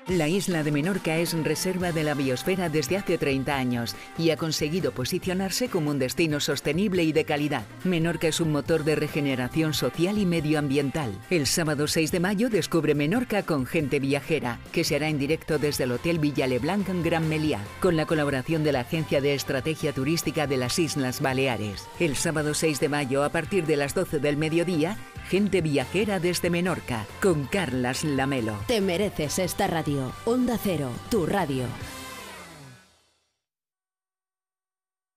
La 0.09 0.29
isla 0.29 0.63
de 0.63 0.71
Menorca 0.71 1.17
es 1.17 1.33
reserva 1.33 1.91
de 1.91 2.01
la 2.05 2.13
biosfera 2.13 2.69
desde 2.69 2.95
hace 2.95 3.17
30 3.17 3.53
años 3.53 3.93
y 4.17 4.29
ha 4.29 4.37
conseguido 4.37 4.93
posicionarse 4.93 5.67
como 5.67 5.91
un 5.91 5.99
destino 5.99 6.39
sostenible 6.39 7.03
y 7.03 7.11
de 7.11 7.25
calidad. 7.25 7.65
Menorca 7.83 8.29
es 8.29 8.39
un 8.39 8.53
motor 8.53 8.85
de 8.85 8.95
regeneración 8.95 9.73
social 9.73 10.17
y 10.17 10.25
medioambiental. 10.25 11.11
El 11.29 11.45
sábado 11.45 11.87
6 11.87 12.13
de 12.13 12.21
mayo 12.21 12.49
descubre 12.49 12.95
Menorca 12.95 13.43
con 13.43 13.65
Gente 13.65 13.99
Viajera, 13.99 14.59
que 14.71 14.85
se 14.85 14.95
hará 14.95 15.09
en 15.09 15.19
directo 15.19 15.59
desde 15.59 15.83
el 15.83 15.91
Hotel 15.91 16.19
Villa 16.19 16.47
Leblanc 16.47 16.87
en 16.87 17.03
Gran 17.03 17.27
Meliá, 17.27 17.59
con 17.81 17.97
la 17.97 18.05
colaboración 18.05 18.63
de 18.63 18.71
la 18.71 18.81
Agencia 18.81 19.19
de 19.19 19.33
Estrategia 19.33 19.91
Turística 19.91 20.47
de 20.47 20.55
las 20.55 20.79
Islas 20.79 21.19
Baleares. 21.19 21.85
El 21.99 22.15
sábado 22.15 22.53
6 22.53 22.79
de 22.79 22.87
mayo, 22.87 23.25
a 23.25 23.29
partir 23.29 23.65
de 23.65 23.75
las 23.75 23.93
12 23.93 24.19
del 24.19 24.37
mediodía, 24.37 24.97
Gente 25.29 25.59
Viajera 25.59 26.19
desde 26.19 26.49
Menorca, 26.49 27.05
con 27.21 27.45
Carlas 27.45 28.05
Lamelo. 28.05 28.57
Te 28.65 28.79
mereces 28.79 29.39
esta 29.39 29.67
radio. 29.67 30.13
Onda 30.23 30.57
Cero, 30.61 30.89
tu 31.09 31.25
radio. 31.25 31.65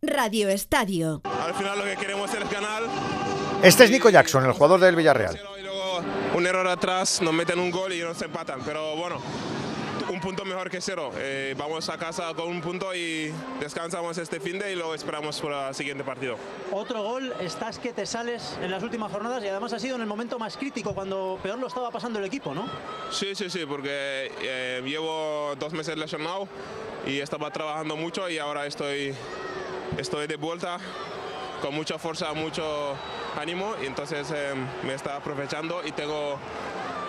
Radio 0.03 0.49
Estadio. 0.49 1.21
Al 1.25 1.55
final 1.55 1.79
lo 1.79 1.85
que 1.85 1.97
queremos 1.97 2.35
es 2.35 2.51
ganar. 2.51 2.83
Este 3.63 3.85
es 3.85 3.91
Nico 3.93 4.11
Jackson, 4.11 4.45
el 4.47 4.53
jugador 4.53 4.81
del 4.81 4.97
Villarreal. 4.97 5.39
Un 6.35 6.47
error 6.47 6.67
atrás, 6.67 7.23
nos 7.23 7.33
meten 7.33 7.61
un 7.61 7.71
gol 7.71 7.93
y 7.93 8.01
nos 8.01 8.21
empatan. 8.21 8.63
Pero 8.65 8.97
bueno, 8.97 9.21
un 10.21 10.27
punto 10.27 10.45
mejor 10.45 10.69
que 10.69 10.83
cero. 10.83 11.13
Eh, 11.17 11.55
vamos 11.57 11.89
a 11.89 11.97
casa 11.97 12.35
con 12.35 12.47
un 12.49 12.61
punto 12.61 12.95
y 12.95 13.33
descansamos 13.59 14.19
este 14.19 14.39
fin 14.39 14.59
de 14.59 14.71
y 14.73 14.75
luego 14.75 14.95
esperamos 14.95 15.41
por 15.41 15.51
el 15.51 15.75
siguiente 15.75 16.05
partido. 16.05 16.37
Otro 16.71 17.03
gol, 17.03 17.33
estás 17.41 17.79
que 17.79 17.95
te 17.95 18.05
sales 18.05 18.59
en 18.61 18.71
las 18.71 18.83
últimas 18.83 19.11
jornadas 19.11 19.43
y 19.43 19.49
además 19.49 19.73
ha 19.73 19.79
sido 19.79 19.97
en 19.97 20.03
el 20.03 20.07
momento 20.07 20.39
más 20.39 20.59
crítico, 20.59 20.95
cuando 20.95 21.39
peor 21.43 21.59
lo 21.59 21.69
estaba 21.69 21.91
pasando 21.91 22.19
el 22.19 22.27
equipo, 22.27 22.53
¿no? 22.55 22.69
Sí, 23.11 23.35
sí, 23.35 23.49
sí, 23.49 23.65
porque 23.65 24.31
eh, 24.43 24.83
llevo 24.85 25.55
dos 25.59 25.73
meses 25.73 25.97
lesionado 25.97 26.47
y 27.07 27.21
estaba 27.21 27.51
trabajando 27.51 27.97
mucho 27.97 28.29
y 28.29 28.37
ahora 28.37 28.67
estoy, 28.67 29.15
estoy 29.97 30.27
de 30.27 30.37
vuelta 30.37 30.77
con 31.63 31.75
mucha 31.75 31.99
fuerza, 31.99 32.35
mucho 32.35 32.95
ánimo 33.41 33.75
y 33.83 33.87
entonces 33.87 34.31
eh, 34.35 34.53
me 34.85 34.93
está 34.93 35.17
aprovechando 35.17 35.81
y 35.83 35.93
tengo 35.93 36.39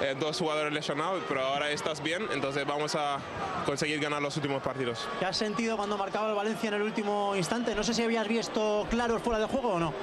eh, 0.02 0.16
dos 0.20 0.38
jugadores 0.38 0.74
lesionados, 0.74 1.24
pero 1.28 1.42
ahora 1.42 1.70
estás 1.70 2.02
bien, 2.02 2.28
entonces 2.34 2.66
vamos 2.66 2.96
a 2.96 3.20
conseguir 3.66 4.00
ganar 4.00 4.22
los 4.22 4.36
últimos 4.36 4.62
partidos. 4.62 5.08
¿Qué 5.20 5.26
has 5.26 5.38
sentido 5.38 5.78
cuando 5.78 5.98
marcaba 5.98 6.30
el 6.30 6.36
Valencia 6.36 6.70
en 6.70 6.76
el 6.76 6.82
último 6.82 7.36
instante? 7.36 7.76
No 7.76 7.84
sé 7.84 7.94
si 7.94 8.04
habías 8.04 8.28
visto 8.28 8.88
claros 8.90 9.22
fuera 9.22 9.40
de 9.40 9.46
juego 9.46 9.74
o 9.74 9.80
no. 9.80 9.94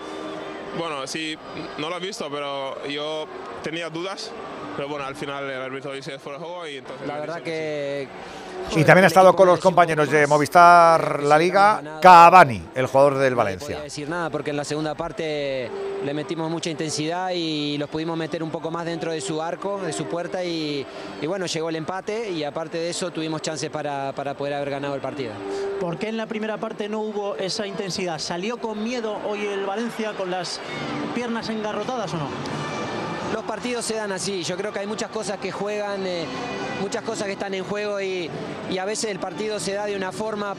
Bueno, 0.79 1.07
sí, 1.07 1.37
no 1.79 1.89
lo 1.91 1.97
he 1.97 2.01
visto, 2.01 2.29
pero 2.31 2.87
yo 2.87 3.27
tenía 3.63 3.91
dudas. 3.91 4.31
Pero 4.79 4.91
bueno, 4.91 5.05
al 5.07 5.17
final 5.17 5.51
el 5.51 5.61
árbitro 5.61 5.93
dice 5.93 6.21
fuera 6.21 6.39
de 6.39 6.45
juego 6.45 6.69
y 6.69 6.77
entonces... 6.77 7.05
La 7.09 7.19
verdad 7.19 7.43
que... 7.43 8.07
Y 8.77 8.85
también 8.85 9.05
ha 9.05 9.07
estado 9.09 9.35
con 9.35 9.49
los 9.49 9.59
compañeros 9.59 10.09
de 10.09 10.25
Movistar 10.29 11.25
La 11.25 11.37
Liga, 11.37 11.99
Cavani, 12.01 12.63
el 12.77 12.87
jugador 12.87 13.19
del 13.19 13.33
No 13.33 13.39
Valencia. 13.39 13.67
podía 13.67 13.83
decir 13.83 14.09
nada 14.09 14.31
porque 14.31 14.51
en 14.51 14.57
la 14.57 14.63
segunda 14.65 14.95
parte 14.95 15.69
le 16.05 16.15
metimos 16.15 16.49
mucha 16.49 16.71
intensidad 16.71 17.31
y 17.35 17.77
los 17.77 17.89
pudimos 17.89 18.17
meter 18.17 18.41
un 18.41 18.51
poco 18.53 18.71
más 18.71 18.85
dentro 18.85 19.11
de 19.11 19.21
su 19.21 19.43
arco, 19.43 19.81
de 19.81 19.93
su 19.93 20.05
puerta 20.05 20.45
y, 20.45 20.87
y 21.21 21.27
bueno, 21.27 21.47
llegó 21.47 21.71
el 21.71 21.77
empate 21.77 22.31
y 22.31 22.45
aparte 22.45 22.79
de 22.79 22.91
eso 22.91 23.11
tuvimos 23.11 23.43
chances 23.43 23.71
para, 23.71 24.13
para 24.13 24.35
poder 24.35 24.55
haber 24.55 24.71
ganado 24.71 24.95
el 24.95 25.01
partido. 25.01 25.33
¿Por 25.81 25.99
qué 25.99 26.09
en 26.09 26.17
la 26.17 26.27
primera 26.27 26.57
parte 26.57 26.89
no 26.89 27.01
hubo 27.01 27.35
esa 27.35 27.67
intensidad? 27.67 28.21
¿Salió 28.21 28.59
con 28.59 28.85
miedo 28.85 29.17
hoy 29.27 29.45
el 29.45 29.67
Valencia 29.67 30.13
con 30.13 30.31
las 30.31 30.61
piernas 31.17 31.49
engarrotadas 31.49 32.15
o 32.15 32.19
no? 32.19 32.29
Los 33.33 33.45
partidos 33.45 33.85
se 33.85 33.95
dan 33.95 34.11
así, 34.13 34.43
yo 34.43 34.57
creo 34.57 34.73
que 34.73 34.79
hay 34.79 34.87
muchas 34.87 35.11
cosas 35.11 35.39
que 35.39 35.53
juegan, 35.53 36.07
eh, 36.07 36.25
muchas 36.81 37.03
cosas 37.03 37.27
que 37.27 37.33
están 37.33 37.53
en 37.53 37.63
juego 37.63 38.01
y, 38.01 38.31
a 38.79 38.85
veces 38.85 39.11
el 39.11 39.19
partido 39.19 39.59
se 39.59 39.73
da 39.73 39.87
de 39.87 39.97
una 39.97 40.13
forma 40.13 40.55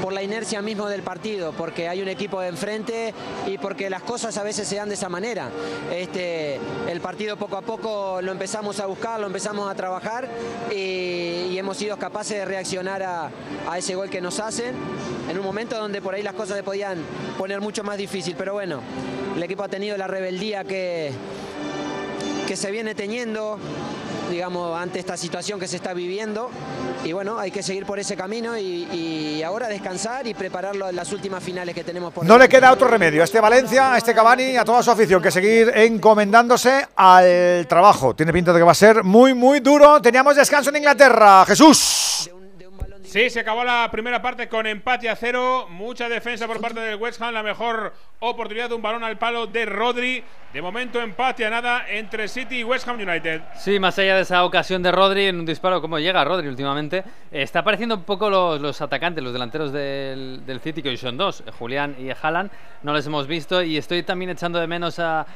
por 0.00 0.12
la 0.12 0.22
inercia 0.22 0.62
mismo 0.62 0.88
del 0.88 1.02
partido, 1.02 1.52
porque 1.52 1.88
hay 1.88 2.00
un 2.00 2.08
equipo 2.08 2.40
de 2.40 2.48
enfrente 2.48 3.12
y 3.46 3.58
porque 3.58 3.90
las 3.90 4.02
cosas 4.02 4.36
a 4.38 4.42
veces 4.42 4.68
se 4.68 4.76
dan 4.76 4.88
de 4.88 4.94
esa 4.94 5.08
manera. 5.08 5.48
Este, 5.92 6.58
el 6.88 7.00
partido 7.00 7.36
poco 7.36 7.56
a 7.56 7.62
poco 7.62 8.20
lo 8.22 8.30
empezamos 8.32 8.78
a 8.80 8.86
buscar, 8.86 9.18
lo 9.18 9.26
empezamos 9.26 9.68
a 9.68 9.74
trabajar 9.74 10.28
y, 10.70 11.58
hemos 11.58 11.76
sido 11.76 11.96
capaces 11.96 12.38
de 12.38 12.44
reaccionar 12.44 13.02
a 13.02 13.78
ese 13.78 13.96
gol 13.96 14.08
que 14.08 14.20
nos 14.20 14.38
hacen 14.38 14.76
en 15.28 15.38
un 15.38 15.44
momento 15.44 15.76
donde 15.76 16.00
por 16.00 16.14
ahí 16.14 16.22
las 16.22 16.34
cosas 16.34 16.56
se 16.56 16.62
podían 16.62 16.98
poner 17.36 17.60
mucho 17.60 17.82
más 17.82 17.98
difícil, 17.98 18.34
pero 18.38 18.54
bueno, 18.54 18.80
el 19.36 19.42
equipo 19.42 19.64
ha 19.64 19.68
tenido 19.68 19.96
la 19.96 20.06
rebeldía 20.06 20.64
que, 20.64 21.12
que 22.48 22.56
se 22.56 22.70
viene 22.70 22.94
teniendo, 22.94 23.58
digamos, 24.30 24.74
ante 24.80 24.98
esta 24.98 25.18
situación 25.18 25.60
que 25.60 25.68
se 25.68 25.76
está 25.76 25.92
viviendo. 25.92 26.48
Y 27.04 27.12
bueno, 27.12 27.38
hay 27.38 27.50
que 27.50 27.62
seguir 27.62 27.84
por 27.84 27.98
ese 27.98 28.16
camino 28.16 28.56
y, 28.56 28.88
y 28.90 29.42
ahora 29.42 29.68
descansar 29.68 30.26
y 30.26 30.32
prepararlo 30.32 30.88
en 30.88 30.96
las 30.96 31.12
últimas 31.12 31.44
finales 31.44 31.74
que 31.74 31.84
tenemos 31.84 32.10
por 32.10 32.24
No 32.24 32.38
le 32.38 32.48
queda 32.48 32.72
otro 32.72 32.88
remedio 32.88 33.20
a 33.20 33.24
este 33.24 33.38
Valencia, 33.38 33.92
a 33.92 33.98
este 33.98 34.14
Cavani, 34.14 34.56
a 34.56 34.64
toda 34.64 34.82
su 34.82 34.90
afición 34.90 35.20
que 35.20 35.30
seguir 35.30 35.70
encomendándose 35.74 36.88
al 36.96 37.66
trabajo. 37.68 38.14
Tiene 38.14 38.32
pinta 38.32 38.54
de 38.54 38.60
que 38.60 38.64
va 38.64 38.72
a 38.72 38.74
ser 38.74 39.04
muy, 39.04 39.34
muy 39.34 39.60
duro. 39.60 40.00
Teníamos 40.00 40.34
descanso 40.34 40.70
en 40.70 40.76
Inglaterra. 40.76 41.44
Jesús. 41.46 42.07
Sí, 43.08 43.30
se 43.30 43.40
acabó 43.40 43.64
la 43.64 43.88
primera 43.90 44.20
parte 44.20 44.48
con 44.48 44.66
empate 44.66 45.08
a 45.08 45.16
cero. 45.16 45.66
Mucha 45.70 46.10
defensa 46.10 46.46
por 46.46 46.60
parte 46.60 46.78
del 46.78 46.96
West 46.96 47.22
Ham. 47.22 47.32
La 47.32 47.42
mejor 47.42 47.94
oportunidad 48.20 48.68
de 48.68 48.74
un 48.74 48.82
balón 48.82 49.02
al 49.02 49.16
palo 49.16 49.46
de 49.46 49.64
Rodri. 49.64 50.22
De 50.52 50.60
momento 50.60 51.00
empate 51.00 51.46
a 51.46 51.50
nada 51.50 51.88
entre 51.88 52.28
City 52.28 52.58
y 52.58 52.64
West 52.64 52.86
Ham 52.86 53.00
United. 53.00 53.40
Sí, 53.56 53.80
más 53.80 53.98
allá 53.98 54.16
de 54.16 54.22
esa 54.22 54.44
ocasión 54.44 54.82
de 54.82 54.92
Rodri 54.92 55.24
en 55.24 55.40
un 55.40 55.46
disparo, 55.46 55.80
como 55.80 55.98
llega 55.98 56.22
Rodri 56.22 56.48
últimamente, 56.48 56.98
eh, 56.98 57.42
está 57.42 57.60
apareciendo 57.60 57.94
un 57.94 58.02
poco 58.04 58.28
los, 58.28 58.60
los 58.60 58.78
atacantes, 58.82 59.24
los 59.24 59.32
delanteros 59.32 59.72
del, 59.72 60.44
del 60.44 60.60
City, 60.60 60.82
que 60.82 60.90
hoy 60.90 60.96
son 60.98 61.16
dos, 61.16 61.42
eh, 61.46 61.50
Julián 61.58 61.96
y 61.98 62.10
Haaland, 62.10 62.50
no 62.82 62.92
les 62.92 63.06
hemos 63.06 63.26
visto 63.26 63.62
y 63.62 63.76
estoy 63.76 64.02
también 64.02 64.30
echando 64.30 64.58
de 64.58 64.66
menos 64.66 64.98
a, 64.98 65.26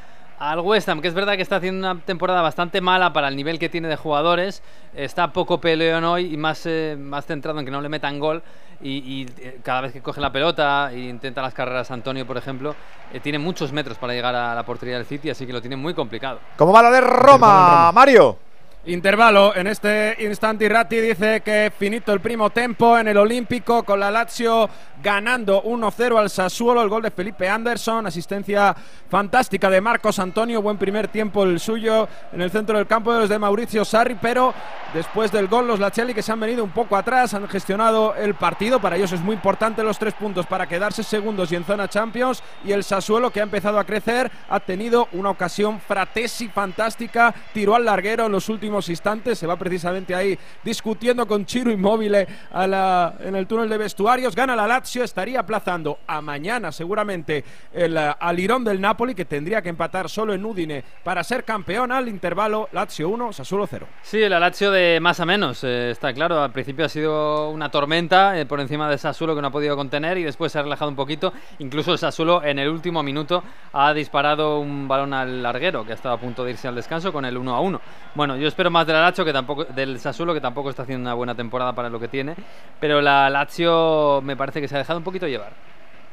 al 0.43 0.59
West 0.59 0.89
Ham, 0.89 1.01
que 1.01 1.07
es 1.07 1.15
verdad 1.15 1.37
que 1.37 1.43
está 1.43 1.57
haciendo 1.57 1.89
una 1.89 2.01
temporada 2.01 2.43
bastante 2.43 2.81
mala 2.81 3.12
para 3.12 3.29
el 3.29 3.37
nivel 3.37 3.61
que 3.61 3.69
tiene 3.69 3.87
de 3.87 3.95
jugadores, 3.95 4.61
está 4.93 5.33
poco 5.33 5.61
peleón 5.61 6.03
hoy 6.03 6.35
y 6.35 6.37
más, 6.37 6.67
eh, 6.67 6.97
más 6.99 7.27
centrado 7.27 7.61
en 7.61 7.65
que 7.65 7.71
no 7.71 7.81
le 7.81 7.89
metan 7.89 8.19
gol 8.19 8.43
y, 8.81 8.91
y, 8.91 9.27
eh, 9.39 9.61
cada 9.62 9.83
vez 9.83 9.93
que 9.93 10.03
coge 10.03 10.21
la 10.21 10.33
pelota 10.33 10.91
e 10.93 10.99
intenta 10.99 11.43
las 11.43 11.55
carreras 11.55 11.93
Antonio, 11.93 12.27
por 12.27 12.37
ejemplo, 12.37 12.75
eh, 13.12 13.21
tiene 13.21 13.39
muchos 13.39 13.73
metros 13.73 13.99
para 13.99 14.15
llegar 14.15 14.35
a 14.35 14.53
la 14.53 14.65
portería 14.65 14.97
del 14.97 15.07
City, 15.07 15.31
así 15.31 15.47
que 15.47 15.53
lo 15.53 15.61
tiene 15.61 15.77
muy 15.77 15.95
complicado. 15.95 16.41
¿Cómo 16.57 16.73
va 16.73 16.83
la 16.83 16.91
de 16.91 17.01
Roma, 17.03 17.93
Mario? 17.93 18.37
Intervalo 18.85 19.55
en 19.55 19.69
este 19.69 20.17
instante 20.19 20.65
Irrati 20.65 20.97
dice 20.97 21.41
que 21.43 21.73
finito 21.78 22.12
el 22.12 22.19
primo 22.19 22.51
tempo 22.51 22.99
en 22.99 23.07
el 23.07 23.17
Olímpico 23.17 23.85
con 23.85 24.01
la 24.01 24.11
Lazio 24.11 24.69
ganando 25.01 25.62
1-0 25.62 26.19
al 26.19 26.31
Sassuolo, 26.31 26.83
el 26.83 26.89
gol 26.89 27.02
de 27.02 27.12
Felipe 27.12 27.49
Anderson, 27.49 28.07
asistencia 28.07 28.75
fantástica 29.09 29.70
de 29.70 29.81
Marcos 29.81 30.19
Antonio, 30.19 30.62
buen 30.62 30.78
primer 30.78 31.07
tiempo 31.09 31.44
el 31.44 31.61
suyo 31.61 32.09
en 32.33 32.41
el 32.41 32.51
centro 32.51 32.77
del 32.77 32.89
campo 32.89 33.12
de 33.12 33.20
los 33.20 33.28
de 33.28 33.39
Mauricio 33.39 33.85
Sarri, 33.85 34.17
pero 34.20 34.52
después 34.94 35.31
del 35.31 35.47
gol 35.47 35.69
los 35.69 35.78
Lacelli 35.78 36.12
que 36.12 36.23
se 36.23 36.33
han 36.33 36.41
venido 36.41 36.65
un 36.65 36.70
poco 36.70 36.97
atrás, 36.97 37.35
han 37.35 37.49
gestionado 37.49 38.17
el 38.17 38.35
partido, 38.35 38.81
para 38.81 38.97
ellos 38.97 39.12
es 39.12 39.20
muy 39.20 39.35
importante 39.35 39.85
los 39.85 39.99
tres 39.99 40.15
puntos 40.15 40.47
para 40.47 40.67
quedarse 40.67 41.05
segundos 41.05 41.52
y 41.52 41.57
en 41.57 41.65
zona 41.65 41.89
Champions 41.89 42.43
y 42.65 42.73
el 42.73 42.83
Sassuolo 42.83 43.31
que 43.31 43.41
ha 43.41 43.44
empezado 43.44 43.78
a 43.78 43.85
crecer, 43.85 44.31
ha 44.49 44.59
tenido 44.59 45.09
una 45.12 45.31
ocasión 45.31 45.81
fratesi 45.81 46.49
fantástica, 46.49 47.35
tiró 47.52 47.75
al 47.75 47.85
larguero 47.85 48.27
en 48.27 48.33
los 48.33 48.49
últimos 48.49 48.72
instantes, 48.81 49.39
se 49.39 49.47
va 49.47 49.57
precisamente 49.57 50.15
ahí 50.15 50.39
discutiendo 50.62 51.26
con 51.26 51.44
Chiro 51.47 51.70
Inmóvil 51.70 52.12
la, 52.12 53.15
en 53.20 53.36
el 53.36 53.47
túnel 53.47 53.68
de 53.68 53.78
vestuarios, 53.78 54.34
gana 54.34 54.57
la 54.57 54.67
Lazio, 54.67 55.05
estaría 55.05 55.41
aplazando 55.41 55.99
a 56.07 56.20
mañana 56.20 56.73
seguramente 56.73 57.44
el 57.73 57.97
uh, 57.97 58.15
alirón 58.20 58.65
del 58.65 58.81
Napoli 58.81 59.15
que 59.15 59.25
tendría 59.25 59.62
que 59.62 59.68
empatar 59.68 60.09
solo 60.09 60.34
en 60.34 60.44
Udine 60.44 60.84
para 61.02 61.25
ser 61.25 61.44
campeón 61.44 61.92
al 61.92 62.09
intervalo 62.09 62.68
Lazio 62.73 63.09
1, 63.09 63.33
Sassuolo 63.33 63.67
0. 63.67 63.86
Sí, 64.02 64.28
la 64.28 64.39
Lazio 64.39 64.70
de 64.70 65.01
más 65.01 65.20
a 65.20 65.26
menos, 65.26 65.65
eh, 65.65 65.91
está 65.91 66.12
claro. 66.12 66.42
Al 66.42 66.52
principio 66.52 66.84
ha 66.84 66.89
sido 66.89 67.51
una 67.51 67.70
tormenta 67.70 68.39
eh, 68.39 68.47
por 68.47 68.60
encima 68.60 68.89
de 68.89 68.99
Sassuolo 68.99 69.34
que 69.34 69.42
no 69.42 69.49
ha 69.49 69.52
podido 69.52 69.76
contener 69.76 70.18
y 70.18 70.23
después 70.23 70.52
se 70.52 70.59
ha 70.59 70.62
relajado 70.62 70.91
un 70.91 70.97
poquito. 70.97 71.33
Incluso 71.59 71.92
el 71.92 71.99
Sassuolo 71.99 72.42
en 72.44 72.59
el 72.59 72.68
último 72.68 73.02
minuto 73.02 73.42
ha 73.73 73.92
disparado 73.94 74.60
un 74.60 74.89
balón 74.89 75.15
al 75.15 75.42
larguero 75.42 75.84
que 75.84 75.92
estaba 75.92 76.15
a 76.15 76.18
punto 76.18 76.44
de 76.44 76.52
irse 76.52 76.68
al 76.68 76.75
descanso 76.75 77.12
con 77.12 77.25
el 77.25 77.36
1 77.36 77.55
a 77.55 77.60
1. 77.60 77.81
Bueno, 78.15 78.36
yo 78.36 78.49
espero 78.49 78.61
espero 78.62 78.70
más 78.70 78.86
del 78.86 78.94
Lazio 78.94 79.24
que 79.24 79.32
tampoco 79.32 79.65
del 79.65 79.99
Sassuolo 79.99 80.32
que 80.32 80.41
tampoco 80.41 80.70
está 80.70 80.84
haciendo 80.84 81.02
una 81.02 81.15
buena 81.15 81.34
temporada 81.34 81.74
para 81.74 81.89
lo 81.89 81.99
que 81.99 82.07
tiene, 82.07 82.36
pero 82.78 83.00
la 83.00 83.28
Lazio 83.28 84.20
me 84.23 84.36
parece 84.36 84.60
que 84.60 84.68
se 84.68 84.76
ha 84.76 84.78
dejado 84.78 85.00
un 85.00 85.05
poquito 85.05 85.26
llevar. 85.26 85.52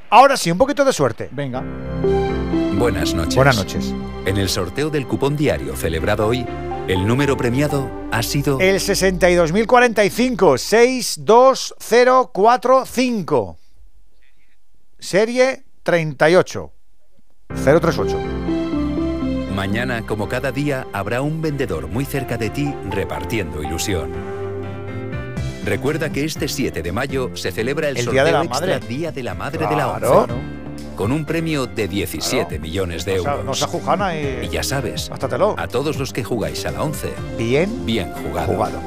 Ahora 0.09 0.35
sí, 0.35 0.49
un 0.49 0.57
poquito 0.57 0.83
de 0.83 0.91
suerte. 0.91 1.29
Venga. 1.29 1.63
Buenas 2.73 3.13
noches. 3.13 3.35
Buenas 3.35 3.55
noches. 3.55 3.93
En 4.25 4.37
el 4.37 4.49
sorteo 4.49 4.89
del 4.89 5.05
cupón 5.05 5.37
diario 5.37 5.75
celebrado 5.75 6.25
hoy, 6.25 6.43
el 6.87 7.05
número 7.05 7.37
premiado 7.37 7.87
ha 8.11 8.23
sido 8.23 8.59
El 8.59 8.77
62.045 8.77 10.57
62045. 10.57 13.57
Serie 14.97 15.65
38 15.83 16.71
038. 17.49 18.48
Mañana, 19.63 20.05
como 20.07 20.29
cada 20.29 20.53
día, 20.53 20.87
habrá 20.93 21.21
un 21.21 21.41
vendedor 21.41 21.87
muy 21.89 22.05
cerca 22.05 22.37
de 22.37 22.49
ti 22.49 22.73
repartiendo 22.89 23.61
ilusión. 23.61 24.09
Recuerda 25.65 26.09
que 26.09 26.23
este 26.23 26.47
7 26.47 26.81
de 26.81 26.91
mayo 26.93 27.31
se 27.35 27.51
celebra 27.51 27.89
el, 27.89 27.97
El 27.97 28.05
sorteo 28.05 28.23
Día 28.23 28.23
de 28.23 28.31
la 28.31 28.43
extra 28.45 28.67
Madre. 28.67 28.87
Día 28.87 29.11
de 29.11 29.21
la 29.21 29.33
Madre 29.33 29.67
de 29.67 29.75
la. 29.75 29.87
ONCE. 29.89 30.33
Con 30.95 31.11
un 31.11 31.25
premio 31.25 31.65
de 31.65 31.89
17 31.89 32.57
millones 32.57 33.03
de 33.03 33.17
No 33.17 33.21
sea- 33.23 33.31
euros. 33.33 33.45
no 33.45 33.53
sea 33.53 34.15
y- 34.17 34.45
Y 34.45 34.47
ya 34.49 34.63
sabes, 34.63 35.11
a 35.11 35.67
todos 35.67 35.97
los 35.97 36.13
que 36.13 36.23
jugáis 36.23 36.65
a 36.65 36.71
la 36.71 36.81
11, 36.81 37.09
bien, 37.37 37.85
bien 37.85 38.13
jugado. 38.13 38.53
jugado. 38.53 38.79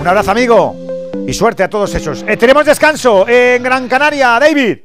Un 0.00 0.04
abrazo, 0.08 0.32
amigo. 0.32 0.74
Y 1.28 1.32
suerte 1.32 1.62
a 1.62 1.70
todos 1.70 1.94
esos. 1.94 2.24
Eh, 2.26 2.36
tenemos 2.36 2.66
descanso 2.66 3.28
en 3.28 3.62
Gran 3.62 3.86
Canaria, 3.86 4.36
David. 4.40 4.78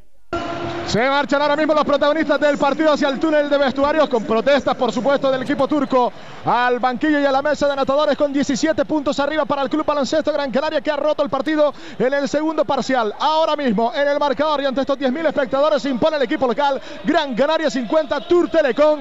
Se 0.91 1.09
marchan 1.09 1.41
ahora 1.41 1.55
mismo 1.55 1.73
los 1.73 1.85
protagonistas 1.85 2.37
del 2.37 2.57
partido 2.57 2.91
hacia 2.91 3.07
el 3.07 3.17
túnel 3.17 3.49
de 3.49 3.57
vestuarios 3.57 4.09
con 4.09 4.25
protestas, 4.25 4.75
por 4.75 4.91
supuesto, 4.91 5.31
del 5.31 5.41
equipo 5.43 5.65
turco 5.65 6.11
al 6.43 6.79
banquillo 6.79 7.17
y 7.17 7.25
a 7.25 7.31
la 7.31 7.41
mesa 7.41 7.65
de 7.65 7.71
anotadores 7.71 8.17
con 8.17 8.33
17 8.33 8.83
puntos 8.83 9.17
arriba 9.21 9.45
para 9.45 9.61
el 9.61 9.69
Club 9.69 9.85
Baloncesto 9.85 10.33
Gran 10.33 10.51
Canaria 10.51 10.81
que 10.81 10.91
ha 10.91 10.97
roto 10.97 11.23
el 11.23 11.29
partido 11.29 11.73
en 11.97 12.13
el 12.13 12.27
segundo 12.27 12.65
parcial. 12.65 13.15
Ahora 13.17 13.55
mismo 13.55 13.93
en 13.95 14.05
el 14.05 14.19
marcador 14.19 14.63
y 14.63 14.65
ante 14.65 14.81
estos 14.81 14.97
10.000 14.99 15.27
espectadores 15.27 15.81
se 15.81 15.87
impone 15.87 16.17
el 16.17 16.23
equipo 16.23 16.45
local 16.45 16.81
Gran 17.05 17.35
Canaria 17.35 17.69
50, 17.69 18.27
Tour 18.27 18.49
Telecom 18.49 18.99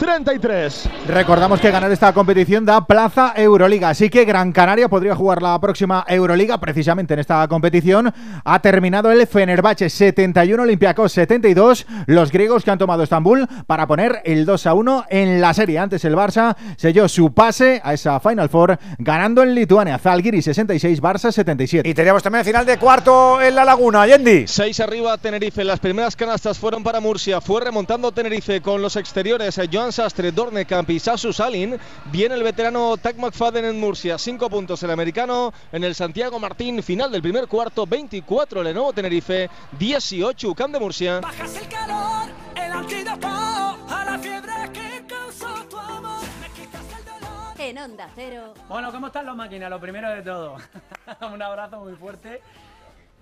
33. 0.00 0.88
Recordamos 1.08 1.60
que 1.60 1.70
ganar 1.70 1.92
esta 1.92 2.14
competición 2.14 2.64
da 2.64 2.86
plaza 2.86 3.34
Euroliga, 3.36 3.90
así 3.90 4.08
que 4.08 4.24
Gran 4.24 4.50
Canaria 4.50 4.88
podría 4.88 5.14
jugar 5.14 5.42
la 5.42 5.60
próxima 5.60 6.06
Euroliga 6.08 6.56
precisamente 6.56 7.12
en 7.12 7.20
esta 7.20 7.46
competición. 7.48 8.10
Ha 8.42 8.58
terminado 8.60 9.12
el 9.12 9.26
Fenerbahce 9.26 9.90
71, 9.90 10.62
Olympiacos 10.62 11.12
72, 11.12 11.86
los 12.06 12.32
griegos 12.32 12.64
que 12.64 12.70
han 12.70 12.78
tomado 12.78 13.02
Estambul 13.02 13.46
para 13.66 13.86
poner 13.86 14.22
el 14.24 14.46
2 14.46 14.66
a 14.68 14.72
1 14.72 15.04
en 15.10 15.40
la 15.42 15.52
serie. 15.52 15.78
Antes 15.78 16.02
el 16.06 16.16
Barça 16.16 16.56
selló 16.78 17.06
su 17.06 17.34
pase 17.34 17.82
a 17.84 17.92
esa 17.92 18.18
Final 18.20 18.48
Four 18.48 18.78
ganando 18.98 19.42
en 19.42 19.54
Lituania, 19.54 19.98
Zalgiris 19.98 20.46
66, 20.46 21.02
Barça 21.02 21.30
77. 21.30 21.86
Y 21.86 21.92
teníamos 21.92 22.22
también 22.22 22.40
el 22.40 22.46
final 22.46 22.64
de 22.64 22.78
cuarto 22.78 23.42
en 23.42 23.54
la 23.54 23.66
Laguna, 23.66 24.06
Yendi. 24.06 24.46
Seis 24.46 24.80
arriba 24.80 25.18
Tenerife. 25.18 25.62
Las 25.62 25.78
primeras 25.78 26.16
canastas 26.16 26.58
fueron 26.58 26.82
para 26.82 27.00
Murcia. 27.00 27.42
Fue 27.42 27.60
remontando 27.60 28.12
Tenerife 28.12 28.62
con 28.62 28.80
los 28.80 28.96
exteriores 28.96 29.58
Joan 29.90 29.92
Sastre, 29.92 30.30
Dornekamp 30.30 30.88
y 30.90 31.00
Sasu 31.00 31.32
Salin. 31.32 31.76
Viene 32.12 32.36
el 32.36 32.44
veterano 32.44 32.96
Tac 32.96 33.16
McFadden 33.16 33.64
en 33.64 33.80
Murcia. 33.80 34.18
Cinco 34.18 34.48
puntos 34.48 34.80
el 34.84 34.90
americano 34.92 35.52
en 35.72 35.82
el 35.82 35.96
Santiago 35.96 36.38
Martín. 36.38 36.80
Final 36.82 37.10
del 37.10 37.22
primer 37.22 37.48
cuarto. 37.48 37.86
24 37.86 38.62
Lenovo 38.62 38.92
Tenerife. 38.92 39.50
18 39.78 40.50
UCAM 40.50 40.70
de 40.70 40.78
Murcia. 40.78 41.20
Bajas 41.20 41.56
el 41.56 41.68
calor, 41.68 42.28
el 42.54 42.72
antídoto 42.72 43.26
a 43.26 44.04
la 44.04 44.18
fiebre 44.20 44.52
que 44.72 45.04
causó 45.08 45.64
tu 45.68 45.76
amor. 45.76 46.20
Me 46.40 46.48
quitas 46.50 46.84
el 46.96 47.04
dolor. 47.04 47.60
En 47.60 47.78
Onda 47.78 48.08
Cero. 48.14 48.54
Bueno, 48.68 48.92
¿cómo 48.92 49.08
están 49.08 49.26
los 49.26 49.34
máquinas? 49.34 49.70
Lo 49.70 49.80
primero 49.80 50.08
de 50.10 50.22
todo. 50.22 50.56
Un 51.32 51.42
abrazo 51.42 51.80
muy 51.80 51.94
fuerte 51.96 52.40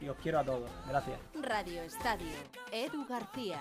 y 0.02 0.08
os 0.08 0.16
quiero 0.18 0.40
a 0.40 0.44
todos. 0.44 0.70
Gracias. 0.86 1.18
Radio 1.40 1.82
Estadio. 1.82 2.34
Edu 2.72 3.06
García. 3.06 3.60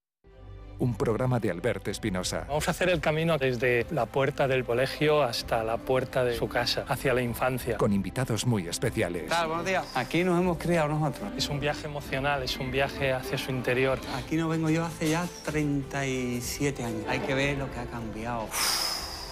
Un 0.81 0.95
programa 0.95 1.39
de 1.39 1.51
Alberto 1.51 1.91
Espinosa. 1.91 2.45
Vamos 2.47 2.67
a 2.67 2.71
hacer 2.71 2.89
el 2.89 2.99
camino 2.99 3.37
desde 3.37 3.85
la 3.91 4.07
puerta 4.07 4.47
del 4.47 4.65
colegio 4.65 5.21
hasta 5.21 5.63
la 5.63 5.77
puerta 5.77 6.23
de 6.23 6.35
su 6.35 6.49
casa, 6.49 6.85
hacia 6.87 7.13
la 7.13 7.21
infancia. 7.21 7.77
Con 7.77 7.93
invitados 7.93 8.47
muy 8.47 8.67
especiales. 8.67 9.29
Buenos 9.45 9.63
días. 9.63 9.85
Aquí 9.95 10.23
nos 10.23 10.41
hemos 10.41 10.57
criado 10.57 10.87
nosotros. 10.87 11.33
Es 11.37 11.49
un 11.49 11.59
viaje 11.59 11.85
emocional, 11.85 12.41
es 12.41 12.57
un 12.57 12.71
viaje 12.71 13.13
hacia 13.13 13.37
su 13.37 13.51
interior. 13.51 13.99
Aquí 14.15 14.37
no 14.37 14.49
vengo 14.49 14.71
yo 14.71 14.83
hace 14.83 15.11
ya 15.11 15.27
37 15.45 16.83
años. 16.83 17.03
Hay 17.07 17.19
que 17.19 17.35
ver 17.35 17.59
lo 17.59 17.71
que 17.71 17.79
ha 17.79 17.85
cambiado. 17.85 18.47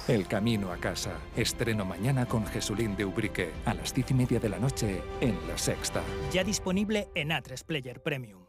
El 0.07 0.27
camino 0.27 0.71
a 0.71 0.77
casa. 0.77 1.13
Estreno 1.35 1.83
mañana 1.83 2.27
con 2.27 2.45
Jesulín 2.45 2.95
de 2.95 3.05
Ubrique. 3.05 3.49
A 3.65 3.73
las 3.73 3.91
diez 3.91 4.11
y 4.11 4.13
media 4.13 4.39
de 4.39 4.49
la 4.49 4.59
noche 4.59 5.01
en 5.19 5.35
La 5.47 5.57
Sexta. 5.57 6.03
Ya 6.31 6.43
disponible 6.43 7.07
en 7.15 7.29
A3 7.29 7.65
Player 7.65 8.03
Premium. 8.03 8.48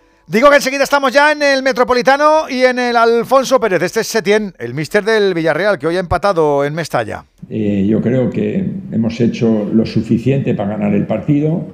Digo 0.27 0.49
que 0.49 0.55
enseguida 0.55 0.83
estamos 0.83 1.11
ya 1.11 1.31
en 1.31 1.41
el 1.41 1.61
Metropolitano 1.63 2.49
y 2.49 2.61
en 2.61 2.79
el 2.79 2.95
Alfonso 2.95 3.59
Pérez. 3.59 3.81
Este 3.81 4.01
es 4.01 4.07
Setién, 4.07 4.53
el 4.59 4.73
mister 4.73 5.03
del 5.03 5.33
Villarreal, 5.33 5.77
que 5.77 5.87
hoy 5.87 5.97
ha 5.97 5.99
empatado 5.99 6.63
en 6.63 6.73
Mestalla. 6.73 7.25
Eh, 7.49 7.85
yo 7.89 8.01
creo 8.01 8.29
que 8.29 8.63
hemos 8.91 9.19
hecho 9.19 9.69
lo 9.73 9.85
suficiente 9.85 10.53
para 10.53 10.77
ganar 10.77 10.93
el 10.93 11.05
partido. 11.05 11.65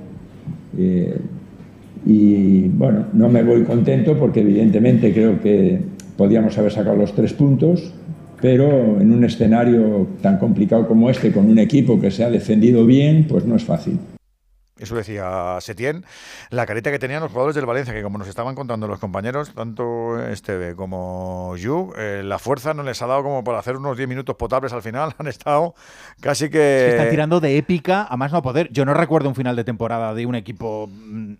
Eh, 0.77 1.19
y 2.05 2.67
bueno, 2.69 3.05
no 3.13 3.29
me 3.29 3.43
voy 3.43 3.63
contento 3.63 4.17
porque 4.17 4.39
evidentemente 4.39 5.13
creo 5.13 5.39
que 5.39 5.81
podíamos 6.15 6.57
haber 6.57 6.71
sacado 6.71 6.95
los 6.95 7.13
tres 7.13 7.33
puntos, 7.33 7.91
pero 8.41 8.99
en 8.99 9.11
un 9.11 9.23
escenario 9.23 10.07
tan 10.21 10.39
complicado 10.39 10.87
como 10.87 11.09
este, 11.09 11.31
con 11.31 11.47
un 11.47 11.59
equipo 11.59 11.99
que 11.99 12.09
se 12.09 12.23
ha 12.23 12.29
defendido 12.29 12.85
bien, 12.85 13.27
pues 13.29 13.45
no 13.45 13.55
es 13.55 13.63
fácil. 13.63 13.99
Eso 14.79 14.95
decía 14.95 15.57
Setién, 15.59 16.05
la 16.49 16.65
carita 16.65 16.91
que 16.91 16.99
tenían 16.99 17.21
los 17.21 17.31
jugadores 17.31 17.55
del 17.55 17.65
Valencia, 17.65 17.93
que 17.93 18.03
como 18.03 18.17
nos 18.17 18.27
estaban 18.27 18.53
contando 18.55 18.87
los 18.87 18.99
compañeros, 18.99 19.51
tanto 19.53 20.19
Esteve 20.27 20.75
como 20.75 21.55
Yu, 21.57 21.93
eh, 21.97 22.21
la 22.23 22.37
fuerza 22.39 22.73
no 22.73 22.83
les 22.83 23.01
ha 23.01 23.07
dado 23.07 23.23
como 23.23 23.43
para 23.43 23.59
hacer 23.59 23.75
unos 23.77 23.97
10 23.97 24.07
minutos 24.07 24.35
potables 24.35 24.73
al 24.73 24.81
final. 24.83 25.15
Han 25.17 25.27
estado 25.27 25.73
casi 26.21 26.49
que. 26.49 26.89
Están 26.91 27.09
tirando 27.09 27.39
de 27.39 27.57
épica 27.57 28.03
a 28.09 28.17
más 28.17 28.31
no 28.31 28.41
poder. 28.41 28.71
Yo 28.71 28.85
no 28.85 28.93
recuerdo 28.93 29.29
un 29.29 29.35
final 29.35 29.55
de 29.55 29.63
temporada 29.63 30.13
de 30.13 30.25
un 30.25 30.35
equipo. 30.35 30.87
mm, 30.89 31.33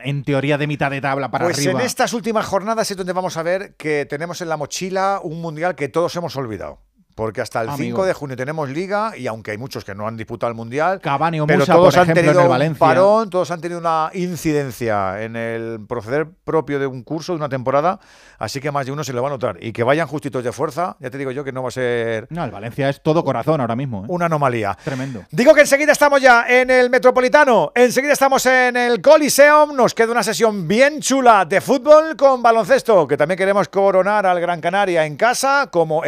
En 0.00 0.24
teoría 0.24 0.56
de 0.56 0.66
mitad 0.66 0.90
de 0.90 1.00
tabla 1.02 1.30
para 1.30 1.44
Pues 1.44 1.58
arriba. 1.58 1.80
en 1.80 1.86
estas 1.86 2.14
últimas 2.14 2.46
jornadas 2.46 2.90
es 2.90 2.96
donde 2.96 3.12
vamos 3.12 3.36
a 3.36 3.42
ver 3.42 3.74
que 3.76 4.06
tenemos 4.06 4.40
en 4.40 4.48
la 4.48 4.56
mochila 4.56 5.20
un 5.22 5.42
mundial 5.42 5.74
que 5.74 5.88
todos 5.88 6.16
hemos 6.16 6.34
olvidado. 6.36 6.78
Porque 7.18 7.40
hasta 7.40 7.62
el 7.62 7.70
Amigo. 7.70 7.96
5 7.96 8.06
de 8.06 8.12
junio 8.12 8.36
tenemos 8.36 8.70
liga 8.70 9.12
y 9.16 9.26
aunque 9.26 9.50
hay 9.50 9.58
muchos 9.58 9.84
que 9.84 9.92
no 9.92 10.06
han 10.06 10.16
disputado 10.16 10.50
el 10.52 10.56
mundial, 10.56 11.00
Cavani 11.00 11.40
o 11.40 11.48
pero 11.48 11.58
Musa, 11.58 11.72
todos 11.72 11.94
por 11.94 12.02
han 12.04 12.10
ejemplo, 12.10 12.32
tenido 12.32 12.68
un 12.70 12.76
parón, 12.76 13.28
todos 13.28 13.50
han 13.50 13.60
tenido 13.60 13.80
una 13.80 14.10
incidencia 14.14 15.20
en 15.20 15.34
el 15.34 15.80
proceder 15.88 16.28
propio 16.44 16.78
de 16.78 16.86
un 16.86 17.02
curso, 17.02 17.32
de 17.32 17.38
una 17.38 17.48
temporada, 17.48 17.98
así 18.38 18.60
que 18.60 18.70
más 18.70 18.86
de 18.86 18.92
uno 18.92 19.02
se 19.02 19.12
le 19.12 19.20
va 19.20 19.26
a 19.26 19.30
notar. 19.32 19.56
Y 19.60 19.72
que 19.72 19.82
vayan 19.82 20.06
justitos 20.06 20.44
de 20.44 20.52
fuerza, 20.52 20.96
ya 21.00 21.10
te 21.10 21.18
digo 21.18 21.32
yo 21.32 21.42
que 21.42 21.50
no 21.50 21.60
va 21.64 21.70
a 21.70 21.72
ser 21.72 22.28
No, 22.30 22.44
el 22.44 22.52
Valencia 22.52 22.88
es 22.88 23.02
todo 23.02 23.24
corazón 23.24 23.60
ahora 23.60 23.74
mismo. 23.74 24.04
¿eh? 24.04 24.06
una 24.10 24.26
anomalía. 24.26 24.78
Tremendo. 24.84 25.24
Digo 25.32 25.54
que 25.54 25.62
enseguida 25.62 25.90
estamos 25.90 26.22
ya 26.22 26.44
en 26.48 26.70
el 26.70 26.88
Metropolitano, 26.88 27.72
enseguida 27.74 28.12
estamos 28.12 28.46
en 28.46 28.76
el 28.76 29.02
Coliseum, 29.02 29.74
nos 29.74 29.92
queda 29.92 30.12
una 30.12 30.22
sesión 30.22 30.68
bien 30.68 31.00
chula 31.00 31.44
de 31.46 31.60
fútbol 31.60 32.14
con 32.16 32.44
baloncesto, 32.44 33.08
que 33.08 33.16
también 33.16 33.38
queremos 33.38 33.68
coronar 33.68 34.24
al 34.24 34.40
Gran 34.40 34.60
Canaria 34.60 35.04
en 35.04 35.16
casa 35.16 35.68
como 35.72 36.04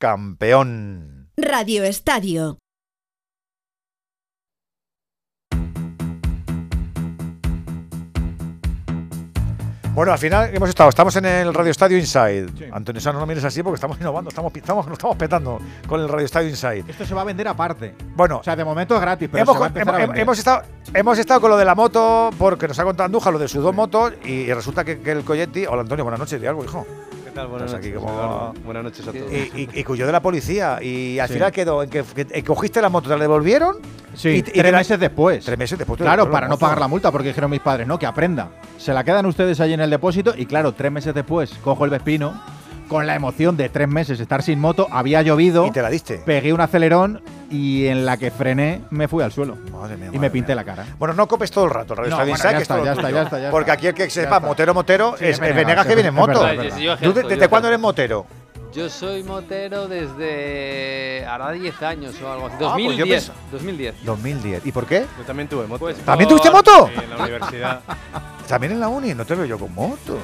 eurocampeón. 0.00 1.30
Radio 1.36 1.84
Estadio. 1.84 2.58
Bueno, 9.92 10.12
al 10.12 10.18
final 10.18 10.54
hemos 10.54 10.68
estado, 10.68 10.88
estamos 10.88 11.14
en 11.16 11.26
el 11.26 11.52
Radio 11.52 11.72
Estadio 11.72 11.98
Inside. 11.98 12.70
Antonio 12.72 13.00
Sano, 13.02 13.18
no 13.18 13.26
mires 13.26 13.44
así 13.44 13.62
porque 13.62 13.74
estamos 13.74 13.98
innovando, 14.00 14.30
estamos, 14.30 14.52
estamos, 14.54 14.86
nos 14.86 14.92
estamos 14.94 15.16
petando 15.16 15.58
con 15.86 16.00
el 16.00 16.08
Radio 16.08 16.24
Estadio 16.24 16.48
Inside. 16.48 16.84
Esto 16.88 17.04
se 17.04 17.12
va 17.12 17.22
a 17.22 17.24
vender 17.24 17.46
aparte. 17.48 17.94
Bueno, 18.14 18.38
O 18.38 18.42
sea, 18.42 18.54
de 18.56 18.64
momento 18.64 18.94
es 18.94 19.00
gratis, 19.00 19.28
pero 19.30 19.42
hemos, 19.42 19.56
se 19.56 19.60
va 19.60 19.66
a 19.66 19.96
a 19.96 20.04
hemos- 20.16 20.38
estado, 20.38 20.62
hemos 20.94 21.18
estado 21.18 21.40
con 21.40 21.50
lo 21.50 21.56
de 21.56 21.64
la 21.64 21.74
moto 21.74 22.30
porque 22.38 22.68
nos 22.68 22.78
ha 22.78 22.84
contado 22.84 23.06
Andújar 23.06 23.32
lo 23.32 23.38
de 23.38 23.48
sus 23.48 23.62
dos 23.62 23.74
motos 23.74 24.12
y, 24.24 24.30
y 24.32 24.52
resulta 24.54 24.84
que, 24.84 25.00
que 25.00 25.10
el 25.10 25.24
Coyetti. 25.24 25.66
Hola 25.66 25.82
Antonio, 25.82 26.04
buenas 26.04 26.20
noches, 26.20 26.40
di 26.40 26.46
algo, 26.46 26.64
hijo. 26.64 26.86
¿Qué 27.30 27.36
tal? 27.36 27.46
Buenas 27.46 27.72
aquí 27.74 27.90
noches. 27.90 28.00
como- 28.00 28.12
Eduardo. 28.20 28.54
Buenas 28.64 28.82
noches 28.84 29.06
a 29.08 29.12
todos. 29.12 29.32
Y, 29.32 29.36
y, 29.62 29.80
y 29.80 29.84
huyó 29.88 30.04
de 30.06 30.12
la 30.12 30.20
policía 30.20 30.82
y 30.82 31.20
al 31.20 31.28
Sí. 31.28 31.34
final 31.34 31.52
quedó 31.52 31.82
en 31.84 31.88
que, 31.90 32.02
que- 32.02 32.26
que 32.26 32.42
cogiste 32.42 32.82
la 32.82 32.88
moto, 32.88 33.08
te 33.08 33.14
la 33.14 33.20
devolvieron. 33.20 33.76
Sí, 34.14 34.28
y- 34.30 34.38
y 34.38 34.42
tres 34.42 34.72
meses 34.72 34.98
después. 34.98 35.44
Tres 35.44 35.56
meses 35.56 35.78
después. 35.78 36.00
Claro, 36.00 36.28
para 36.28 36.48
no 36.48 36.58
pagar 36.58 36.80
la 36.80 36.88
multa, 36.88 37.12
porque 37.12 37.28
dijeron 37.28 37.48
mis 37.48 37.60
padres, 37.60 37.86
no, 37.86 37.98
que 38.00 38.06
aprenda. 38.06 38.48
Se 38.78 38.92
la 38.92 39.04
quedan 39.04 39.26
ustedes 39.26 39.60
ahí 39.60 39.72
en 39.72 39.80
el 39.80 39.90
depósito 39.90 40.34
y 40.36 40.46
claro, 40.46 40.72
tres 40.72 40.90
meses 40.90 41.14
después 41.14 41.52
cojo 41.62 41.84
el 41.84 41.90
Vespino 41.92 42.34
con 42.90 43.06
la 43.06 43.14
emoción 43.14 43.56
de 43.56 43.68
tres 43.68 43.86
meses 43.88 44.18
estar 44.18 44.42
sin 44.42 44.58
moto, 44.60 44.88
había 44.90 45.22
llovido. 45.22 45.64
Y 45.64 45.70
te 45.70 45.80
la 45.80 45.88
diste. 45.88 46.16
Pegué 46.18 46.52
un 46.52 46.60
acelerón 46.60 47.22
y 47.48 47.86
en 47.86 48.04
la 48.04 48.16
que 48.16 48.32
frené 48.32 48.80
me 48.90 49.06
fui 49.06 49.22
al 49.22 49.30
suelo. 49.30 49.56
Madre 49.72 49.96
mía, 49.96 50.06
y 50.06 50.08
madre 50.08 50.18
me 50.18 50.30
pinté 50.30 50.54
la 50.56 50.64
cara. 50.64 50.84
Bueno, 50.98 51.14
no 51.14 51.28
copes 51.28 51.52
todo 51.52 51.66
el 51.66 51.70
rato, 51.70 51.94
Radio 51.94 52.10
No, 52.10 52.16
Estadio 52.16 52.32
bueno, 52.32 52.44
ya 52.44 52.56
que 52.56 52.62
está, 52.62 52.84
ya 52.84 52.92
está, 52.92 53.10
ya 53.12 53.22
está, 53.22 53.38
ya 53.38 53.50
Porque 53.52 53.70
aquí 53.70 53.86
el 53.86 53.94
que 53.94 54.10
sepa, 54.10 54.40
motero, 54.40 54.74
motero, 54.74 55.14
Sí, 55.16 55.24
es, 55.26 55.38
Venegas, 55.38 55.86
que 55.86 55.94
viene 55.94 56.08
en 56.08 56.14
moto. 56.16 56.44
es 56.46 56.56
verdad. 56.58 56.76
Sí, 56.76 56.82
yo 56.82 56.96
¿Tú 56.96 57.02
de- 57.04 57.10
ejerzo, 57.10 57.28
¿Desde 57.28 57.48
cuándo 57.48 57.68
eres 57.68 57.80
motero? 57.80 58.26
Yo 58.74 58.88
soy 58.88 59.22
motero 59.22 59.86
desde 59.88 61.24
hará 61.26 61.50
10 61.52 61.82
años 61.82 62.14
o 62.22 62.32
algo 62.32 62.46
así. 62.48 62.56
Ah, 62.60 62.74
pues 62.74 62.96
yo 62.96 63.04
2010. 63.06 63.30
pens- 63.30 63.32
2010. 63.52 63.94
2010. 64.04 64.66
¿Y 64.66 64.72
por 64.72 64.86
qué? 64.86 65.06
Yo 65.18 65.24
también 65.24 65.48
tuve 65.48 65.66
moto. 65.66 65.78
Pues 65.80 65.96
¿También 65.98 66.28
por- 66.28 66.38
tuviste 66.40 66.50
moto? 66.56 66.88
Sí, 66.92 67.00
en 67.04 67.10
la 67.10 67.16
universidad. 67.24 67.80
También 68.48 68.72
en 68.72 68.80
la 68.80 68.88
uni, 68.88 69.14
no 69.14 69.24
te 69.24 69.34
veo 69.36 69.44
yo 69.44 69.58
con 69.58 69.72
moto. 69.74 70.18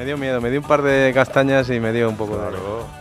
Me 0.00 0.06
dio 0.06 0.16
miedo, 0.16 0.40
me 0.40 0.48
dio 0.50 0.60
un 0.60 0.66
par 0.66 0.80
de 0.80 1.12
castañas 1.12 1.68
y 1.68 1.78
me 1.78 1.92
dio 1.92 2.08
un 2.08 2.16
poco 2.16 2.34
de. 2.38 2.56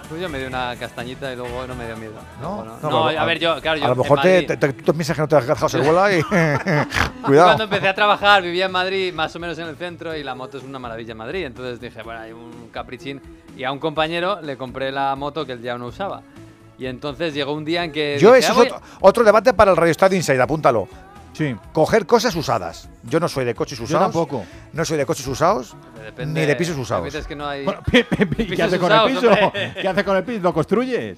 Pues 0.10 0.20
yo 0.20 0.28
me 0.28 0.38
di 0.38 0.44
una 0.44 0.76
castañita 0.76 1.32
y 1.32 1.38
luego 1.38 1.66
no 1.66 1.74
me 1.74 1.86
dio 1.86 1.96
miedo. 1.96 2.12
No, 2.42 2.66
no, 2.66 2.78
no, 2.82 2.90
no, 2.90 3.08
a 3.08 3.24
ver, 3.24 3.40
yo, 3.40 3.62
claro, 3.62 3.80
yo 3.80 3.86
A 3.86 3.88
lo 3.88 3.96
mejor 3.96 4.20
te, 4.20 4.42
te, 4.44 4.58
te- 4.58 4.74
tú 4.74 4.92
piensas 4.94 5.16
que 5.16 5.22
no 5.22 5.28
te 5.30 5.38
has 5.38 5.48
dejado 5.48 5.70
seguela 5.70 6.14
y. 6.14 6.22
Cuando 6.24 6.88
Cuidado. 7.24 7.64
empecé 7.64 7.88
a 7.88 7.96
trabajar, 7.96 8.44
vivía 8.44 8.66
en 8.66 8.74
Madrid, 8.74 9.14
más 9.14 9.34
o 9.34 9.40
menos 9.40 9.58
en 9.60 9.70
el 9.70 9.78
centro, 9.78 10.14
y 10.14 10.24
la 10.24 10.36
moto 10.36 10.58
es 10.58 10.66
una 10.66 10.78
maravilla 10.78 11.14
en 11.14 11.18
Madrid. 11.20 11.46
Entonces 11.46 11.80
dije, 11.80 12.04
bueno, 12.04 12.20
hay 12.20 12.34
un 12.34 12.68
caprichín. 12.70 13.22
Y 13.56 13.64
a 13.64 13.72
un 13.72 13.80
compañero 13.80 14.42
le 14.42 14.58
compré 14.58 14.92
la 14.92 15.16
moto 15.16 15.46
que 15.46 15.54
él 15.54 15.62
ya 15.62 15.78
no 15.78 15.86
usaba. 15.86 16.22
Y 16.78 16.86
entonces 16.86 17.34
llegó 17.34 17.54
un 17.54 17.64
día 17.64 17.86
en 17.86 17.94
que. 17.94 18.18
Yo, 18.20 18.34
dije, 18.34 18.40
eso 18.50 18.60
"Ah, 18.60 18.64
es 18.66 18.74
otro, 18.74 18.82
otro 19.00 19.24
debate 19.24 19.54
para 19.54 19.72
el 19.72 19.78
Radio 19.78 19.92
Estadio 19.92 20.18
Inside, 20.18 20.42
apúntalo. 20.42 20.90
Sí. 21.34 21.56
Coger 21.74 22.06
cosas 22.06 22.36
usadas. 22.36 22.90
Yo 23.04 23.20
no 23.20 23.30
soy 23.30 23.46
de 23.46 23.56
coches 23.56 23.80
usados. 23.80 24.06
tampoco. 24.06 24.46
No 24.74 24.84
soy 24.84 24.98
de 24.98 25.06
coches 25.06 25.26
usados, 25.28 25.76
Depende- 26.04 26.42
ni 26.42 26.46
de 26.46 26.56
pisos 26.56 26.76
usados. 26.78 27.04
veces 27.06 27.26
que 27.28 27.36
no 27.36 27.48
hay. 27.48 27.66
¿Qué 27.92 28.04
pisos 28.04 28.60
haces 28.68 28.80
con 28.80 28.92
usados, 28.92 29.10
el 29.12 29.16
piso? 29.18 29.32
hombre. 29.46 29.74
¿Qué 29.82 29.88
haces 29.88 30.04
con 30.04 30.18
el 30.18 30.24
piso? 30.24 30.42
¿Lo 30.44 30.54
construyes? 30.54 31.18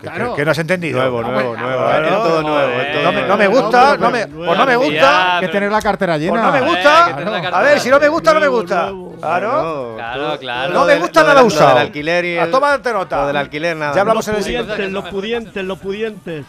Que- 0.00 0.08
que 0.36 0.44
no 0.44 0.50
has 0.50 0.58
entendido. 0.58 0.98
Nuevo, 0.98 1.18
Ah, 1.20 1.22
nuevo, 1.30 1.56
nuevo. 1.56 1.84
claro. 1.84 2.08
Todo 2.22 2.42
nuevo. 2.42 2.72
todo 2.92 3.02
No 3.04 3.12
me, 3.12 3.22
no 3.28 3.36
me 3.36 3.46
gusta, 3.46 3.96
no 3.98 4.10
me, 4.10 4.26
pues 4.26 4.58
no 4.58 4.66
me 4.66 4.76
gusta. 4.76 4.92
Ya, 4.94 5.34
Hay 5.36 5.40
que 5.46 5.48
tener 5.52 5.70
la 5.70 5.82
cartera 5.82 6.16
llena. 6.18 6.32
Pues 6.32 6.42
no 6.44 6.52
me 6.52 6.58
Eh, 6.58 6.62
gusta. 6.62 7.20
la 7.40 7.48
A 7.58 7.62
ver, 7.62 7.78
si 7.80 7.90
no 7.90 8.00
me 8.00 8.08
gusta, 8.08 8.32
no 8.34 8.40
me 8.40 8.48
gusta. 8.48 8.82
nuevo. 8.90 9.16
Claro. 9.20 9.92
Claro, 9.96 10.38
claro. 10.38 10.72
No 10.74 10.84
me 10.86 10.98
gusta 10.98 11.20
lo 11.22 11.28
nada 11.28 11.40
lo 11.42 11.46
usado. 11.46 11.68
del 11.70 11.78
alquiler 11.86 12.24
y 12.24 12.38
A 12.38 12.44
el- 12.44 12.50
tomarte 12.50 12.92
nota. 12.92 13.20
Lo 13.20 13.26
del 13.28 13.36
alquiler, 13.36 13.76
nada. 13.76 13.94
Ya 13.94 14.00
hablamos 14.00 14.26
No, 14.26 14.32
en 14.32 14.36
el 14.38 14.42
pudiente. 14.44 14.72
siguiente. 14.72 14.92
los 14.92 15.08
pudientes, 15.10 15.64
los 15.64 15.78
pudientes. 15.78 16.44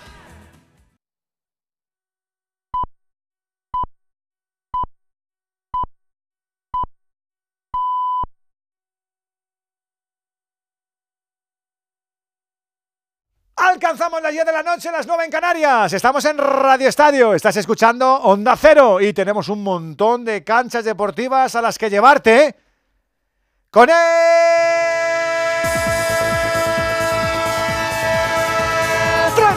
Alcanzamos 13.66 14.22
las 14.22 14.34
10 14.34 14.46
de 14.46 14.52
la 14.52 14.62
noche, 14.62 14.92
las 14.92 15.08
9 15.08 15.24
en 15.24 15.32
Canarias. 15.32 15.94
Estamos 15.94 16.26
en 16.26 16.38
Radio 16.38 16.90
Estadio. 16.90 17.34
Estás 17.34 17.56
escuchando 17.56 18.14
Onda 18.16 18.58
Cero 18.58 19.00
y 19.00 19.14
tenemos 19.14 19.48
un 19.48 19.64
montón 19.64 20.26
de 20.26 20.44
canchas 20.44 20.84
deportivas 20.84 21.56
a 21.56 21.62
las 21.62 21.78
que 21.78 21.90
llevarte 21.90 22.56
con 23.70 23.90
el 23.90 25.03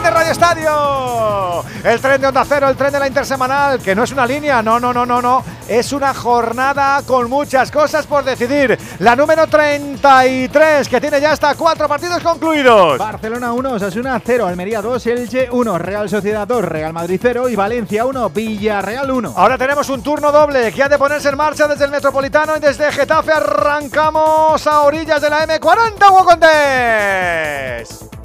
de 0.06 0.10
Radio 0.12 0.32
Estadio. 0.32 1.64
El 1.82 2.00
tren 2.00 2.20
de 2.20 2.28
Onda 2.28 2.44
Cero, 2.44 2.68
el 2.68 2.76
tren 2.76 2.92
de 2.92 3.00
la 3.00 3.08
intersemanal, 3.08 3.80
que 3.80 3.94
no 3.94 4.04
es 4.04 4.12
una 4.12 4.24
línea, 4.24 4.62
no, 4.62 4.78
no, 4.78 4.92
no, 4.92 5.04
no, 5.04 5.20
no. 5.20 5.44
Es 5.66 5.92
una 5.92 6.14
jornada 6.14 7.02
con 7.04 7.28
muchas 7.28 7.72
cosas 7.72 8.06
por 8.06 8.22
decidir. 8.22 8.78
La 9.00 9.16
número 9.16 9.48
33, 9.48 10.88
que 10.88 11.00
tiene 11.00 11.20
ya 11.20 11.32
hasta 11.32 11.54
cuatro 11.56 11.88
partidos 11.88 12.22
concluidos. 12.22 12.98
Barcelona 12.98 13.52
1, 13.52 13.72
Osasuna 13.72 14.20
0, 14.24 14.46
Almería 14.46 14.80
2, 14.80 15.06
Elche 15.06 15.48
1, 15.50 15.78
Real 15.78 16.08
Sociedad 16.08 16.46
2, 16.46 16.64
Real 16.64 16.92
Madrid 16.92 17.18
0 17.20 17.48
y 17.48 17.56
Valencia 17.56 18.04
1, 18.04 18.30
Villarreal 18.30 19.10
1. 19.10 19.34
Ahora 19.36 19.58
tenemos 19.58 19.88
un 19.88 20.02
turno 20.02 20.30
doble 20.30 20.72
que 20.72 20.84
ha 20.84 20.88
de 20.88 20.98
ponerse 20.98 21.30
en 21.30 21.36
marcha 21.36 21.66
desde 21.66 21.84
el 21.84 21.90
Metropolitano 21.90 22.56
y 22.56 22.60
desde 22.60 22.92
Getafe 22.92 23.32
arrancamos 23.32 24.64
a 24.66 24.82
orillas 24.82 25.20
de 25.20 25.30
la 25.30 25.46
M40 25.46 26.10
Hugo 26.10 26.24
Condés. 26.24 28.15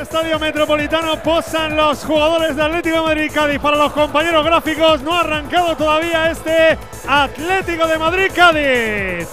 Estadio 0.00 0.38
Metropolitano 0.38 1.16
posan 1.22 1.74
los 1.74 2.04
jugadores 2.04 2.54
de 2.54 2.62
Atlético 2.62 2.96
de 2.96 3.02
Madrid 3.02 3.30
Cádiz 3.32 3.58
para 3.60 3.76
los 3.76 3.92
compañeros 3.92 4.44
gráficos. 4.44 5.00
No 5.00 5.14
ha 5.14 5.20
arrancado 5.20 5.74
todavía 5.74 6.30
este 6.30 6.78
Atlético 7.08 7.86
de 7.86 7.98
Madrid 7.98 8.30
Cádiz. 8.34 9.28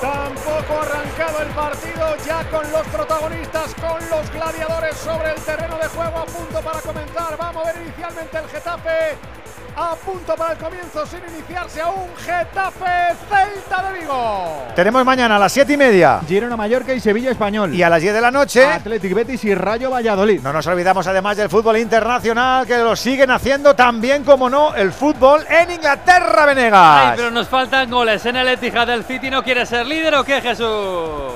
Tampoco 0.00 0.78
ha 0.78 0.82
arrancado 0.82 1.42
el 1.42 1.48
partido 1.48 2.16
ya 2.26 2.44
con 2.50 2.72
los 2.72 2.86
protagonistas, 2.86 3.74
con 3.74 4.10
los 4.10 4.30
gladiadores 4.30 4.96
sobre 4.96 5.30
el 5.30 5.40
terreno 5.42 5.76
de 5.78 5.88
juego 5.88 6.18
a 6.18 6.26
punto 6.26 6.60
para 6.62 6.80
comenzar. 6.80 7.36
Vamos 7.36 7.66
a 7.66 7.72
ver 7.72 7.82
inicialmente 7.82 8.38
el 8.38 8.48
Getafe 8.48 9.45
a 9.76 9.94
punto 9.94 10.34
para 10.34 10.52
el 10.54 10.58
comienzo 10.58 11.04
sin 11.06 11.20
iniciarse 11.34 11.82
aún 11.82 12.08
Getafe 12.24 13.14
Celta 13.28 13.90
de 13.90 13.98
Vigo. 14.00 14.64
Tenemos 14.74 15.04
mañana 15.04 15.36
a 15.36 15.38
las 15.38 15.52
7 15.52 15.72
y 15.74 15.76
media 15.76 16.20
Girona 16.26 16.56
Mallorca 16.56 16.94
y 16.94 17.00
Sevilla 17.00 17.30
Español. 17.30 17.74
y 17.74 17.82
a 17.82 17.90
las 17.90 18.00
10 18.00 18.14
de 18.14 18.20
la 18.20 18.30
noche. 18.30 18.64
Athletic 18.64 19.12
Betis 19.14 19.44
y 19.44 19.54
Rayo 19.54 19.90
Valladolid. 19.90 20.40
No 20.40 20.52
nos 20.52 20.66
olvidamos 20.66 21.06
además 21.06 21.36
del 21.36 21.50
fútbol 21.50 21.76
internacional 21.76 22.66
que 22.66 22.78
lo 22.78 22.96
siguen 22.96 23.30
haciendo 23.30 23.74
también 23.74 24.24
como 24.24 24.48
no 24.48 24.74
el 24.74 24.92
fútbol 24.92 25.44
en 25.48 25.70
Inglaterra, 25.72 26.46
Venegas. 26.46 27.00
Ay, 27.10 27.12
pero 27.16 27.30
nos 27.30 27.46
faltan 27.48 27.90
goles 27.90 28.24
en 28.24 28.36
el 28.36 28.48
Etihad 28.48 28.86
del 28.86 29.04
City. 29.04 29.30
¿No 29.30 29.42
quiere 29.42 29.66
ser 29.66 29.86
líder 29.86 30.14
o 30.14 30.24
qué, 30.24 30.40
Jesús? 30.40 31.34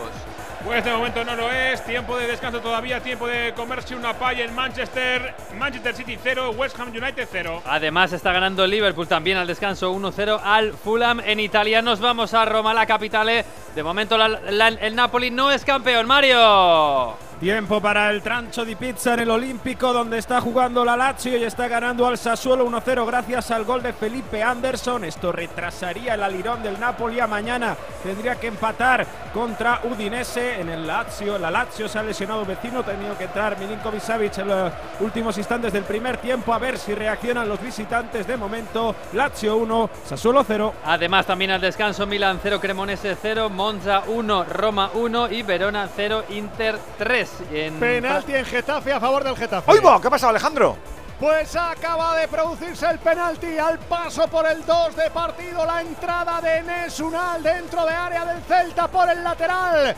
Pues 0.64 0.84
de 0.84 0.92
momento 0.92 1.24
no 1.24 1.34
lo 1.36 1.50
es. 1.50 1.84
Tiempo 1.84 2.16
de 2.16 2.26
descanso 2.26 2.60
todavía. 2.60 3.00
Tiempo 3.00 3.26
de 3.26 3.54
comerse 3.54 3.94
una 3.96 4.12
palla 4.14 4.44
en 4.44 4.54
Manchester. 4.54 5.34
Manchester 5.58 5.94
City 5.94 6.18
0, 6.22 6.50
West 6.50 6.78
Ham 6.78 6.88
United 6.88 7.26
0. 7.30 7.62
Además 7.64 8.12
está 8.12 8.32
ganando 8.32 8.66
Liverpool 8.66 9.08
también 9.08 9.38
al 9.38 9.46
descanso 9.46 9.92
1-0 9.92 10.40
al 10.42 10.72
Fulham 10.74 11.20
en 11.20 11.40
Italia. 11.40 11.82
Nos 11.82 12.00
vamos 12.00 12.34
a 12.34 12.44
Roma, 12.44 12.74
la 12.74 12.86
capital. 12.86 13.44
De 13.74 13.82
momento 13.82 14.16
el 14.16 14.96
Napoli 14.96 15.30
no 15.30 15.50
es 15.50 15.64
campeón. 15.64 16.06
Mario. 16.06 17.29
Tiempo 17.40 17.80
para 17.80 18.10
el 18.10 18.20
trancho 18.20 18.66
di 18.66 18.74
pizza 18.74 19.14
en 19.14 19.20
el 19.20 19.30
Olímpico, 19.30 19.94
donde 19.94 20.18
está 20.18 20.42
jugando 20.42 20.84
la 20.84 20.94
Lazio 20.94 21.38
y 21.38 21.44
está 21.44 21.68
ganando 21.68 22.06
al 22.06 22.18
Sassuolo 22.18 22.68
1-0 22.68 23.06
gracias 23.06 23.50
al 23.50 23.64
gol 23.64 23.82
de 23.82 23.94
Felipe 23.94 24.42
Anderson. 24.42 25.04
Esto 25.06 25.32
retrasaría 25.32 26.12
el 26.12 26.22
alirón 26.22 26.62
del 26.62 26.78
Napoli 26.78 27.18
a 27.18 27.26
mañana. 27.26 27.74
Tendría 28.02 28.34
que 28.34 28.48
empatar 28.48 29.06
contra 29.32 29.80
Udinese 29.84 30.60
en 30.60 30.68
el 30.68 30.86
Lazio. 30.86 31.38
La 31.38 31.50
Lazio 31.50 31.88
se 31.88 31.98
ha 31.98 32.02
lesionado 32.02 32.44
vecino, 32.44 32.80
ha 32.80 32.82
tenido 32.82 33.16
que 33.16 33.24
entrar 33.24 33.58
Milinkovic 33.58 34.02
Savic 34.02 34.36
en 34.36 34.48
los 34.48 34.72
últimos 35.00 35.38
instantes 35.38 35.72
del 35.72 35.84
primer 35.84 36.18
tiempo. 36.18 36.52
A 36.52 36.58
ver 36.58 36.76
si 36.76 36.94
reaccionan 36.94 37.48
los 37.48 37.62
visitantes. 37.62 38.26
De 38.26 38.36
momento, 38.36 38.94
Lazio 39.14 39.56
1, 39.56 39.90
Sassuolo 40.04 40.44
0. 40.46 40.74
Además 40.84 41.24
también 41.24 41.52
al 41.52 41.62
descanso 41.62 42.06
Milan 42.06 42.38
0, 42.42 42.60
Cremonese 42.60 43.16
0, 43.18 43.48
Monza 43.48 44.02
1, 44.08 44.44
Roma 44.44 44.90
1 44.92 45.30
y 45.30 45.42
Verona 45.42 45.88
0, 45.96 46.24
Inter 46.28 46.78
3. 46.98 47.29
En 47.52 47.78
Penalti 47.80 48.34
en 48.34 48.44
Getafe 48.44 48.92
a 48.92 49.00
favor 49.00 49.24
del 49.24 49.36
Getafe. 49.36 49.70
¡Oigo! 49.70 50.00
¿Qué 50.00 50.06
ha 50.08 50.10
pasado, 50.10 50.30
Alejandro? 50.30 50.76
Pues 51.18 51.54
acaba 51.54 52.16
de 52.16 52.28
producirse 52.28 52.86
el 52.86 52.98
penalti 52.98 53.58
al 53.58 53.78
paso 53.78 54.26
por 54.28 54.46
el 54.46 54.64
2 54.64 54.96
de 54.96 55.10
partido. 55.10 55.66
La 55.66 55.82
entrada 55.82 56.40
de 56.40 56.56
Enes 56.58 56.98
Unal 56.98 57.42
dentro 57.42 57.84
de 57.84 57.92
área 57.92 58.24
del 58.24 58.42
Celta 58.42 58.88
por 58.88 59.10
el 59.10 59.22
lateral. 59.22 59.94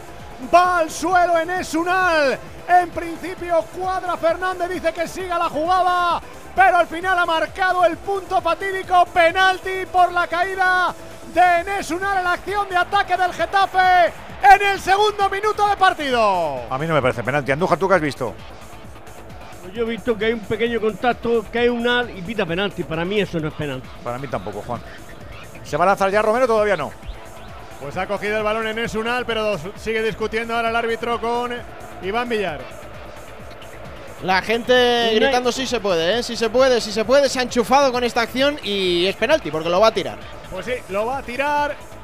Va 0.53 0.79
al 0.79 0.91
suelo 0.91 1.39
Enes 1.39 1.73
Unal. 1.75 2.39
En 2.69 2.91
principio 2.91 3.65
cuadra 3.77 4.17
Fernández, 4.17 4.69
dice 4.69 4.93
que 4.93 5.07
siga 5.07 5.39
la 5.39 5.49
jugada. 5.49 6.21
Pero 6.57 6.77
al 6.79 6.89
final 6.89 7.17
ha 7.17 7.25
marcado 7.25 7.85
el 7.85 7.97
punto 7.99 8.41
fatídico. 8.41 9.05
Penalti 9.07 9.87
por 9.93 10.11
la 10.11 10.27
caída 10.27 10.93
de 11.33 11.61
Enes 11.61 11.89
Unal 11.93 12.19
en 12.19 12.25
la 12.25 12.33
acción 12.33 12.69
de 12.69 12.77
ataque 12.77 13.17
del 13.17 13.33
Getafe 13.33 14.13
en 14.43 14.63
el 14.63 14.81
segundo 14.81 15.31
minuto 15.31 15.69
de 15.69 15.77
partido. 15.77 16.63
A 16.71 16.79
mí 16.79 16.87
no 16.87 16.95
me 16.95 17.03
parece 17.03 17.23
penalti. 17.23 17.53
Andújar, 17.53 17.79
¿tú 17.79 17.89
qué 17.89 17.95
has 17.95 18.01
visto? 18.01 18.35
Yo 19.75 19.85
he 19.85 19.87
visto 19.87 20.19
que 20.19 20.27
hay 20.27 20.33
un 20.33 20.41
pequeño 20.41 20.81
contacto, 20.81 21.45
que 21.51 21.61
hay 21.61 21.69
un 21.69 21.87
al 21.89 22.17
y 22.17 22.21
pita 22.23 22.45
penalti. 22.45 22.83
Para 22.83 23.05
mí 23.05 23.21
eso 23.21 23.39
no 23.41 23.49
es 23.49 23.55
penalti. 23.55 23.89
Para 24.05 24.19
mí 24.19 24.29
tampoco, 24.29 24.63
Juan. 24.67 24.81
¿Se 25.63 25.77
va 25.77 25.85
a 25.85 25.89
lanzar 25.89 26.11
ya 26.11 26.21
Romero? 26.21 26.47
Todavía 26.47 26.77
no. 26.77 26.91
Pues 27.81 27.97
ha 27.97 28.07
cogido 28.07 28.37
el 28.37 28.43
balón 28.43 28.67
en 28.67 28.99
Unal, 28.99 29.25
pero 29.27 29.59
sigue 29.77 30.03
discutiendo 30.03 30.55
ahora 30.55 30.71
el 30.71 30.77
árbitro 30.77 31.21
con 31.21 31.53
Iván 32.03 32.29
Villar. 32.29 32.61
La 34.23 34.41
gente 34.41 35.13
gritando 35.15 35.51
sí 35.51 35.67
se 35.67 35.81
puede, 35.81 36.19
¿eh? 36.19 36.23
Si 36.23 36.37
se 36.37 36.49
puede, 36.49 36.81
si 36.81 36.93
se 36.93 37.05
puede. 37.05 37.29
Se 37.29 37.41
ha 37.41 37.43
enchufado 37.43 37.91
con 37.91 38.05
esta 38.05 38.21
acción 38.21 38.57
y 38.63 39.07
es 39.07 39.17
penalti 39.17 39.51
porque 39.51 39.69
lo 39.69 39.81
va 39.81 39.89
a 39.89 39.95
tirar. 39.95 40.19
Pues 40.51 40.67
sí, 40.67 40.75
lo 40.91 41.07
va 41.07 41.19
a 41.19 41.23
tirar 41.23 41.75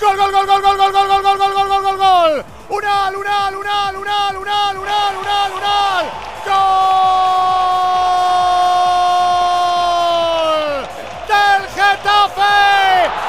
gol, 0.00 0.16
gol, 0.16 0.30
gol. 0.32 0.46
Gol, 0.46 0.60
gol, 0.62 0.76
gol, 0.76 0.92
gol, 0.92 1.02
gol, 1.06 1.22
gol, 1.22 1.38
gol, 1.38 1.52
gol, 1.54 1.68
gol, 1.68 1.82
gol, 1.82 1.96
gol. 1.96 2.44
Unal, 2.68 3.14
Unal, 3.16 3.54
Unal, 3.54 3.94
Unal, 3.96 4.36
Unal, 4.36 4.76
Unal, 4.76 5.14
Unal, 5.16 5.50
Unal. 5.56 6.04
¡Gol! 6.46 6.86
¡Del 11.28 11.62
Getafe! 11.76 13.25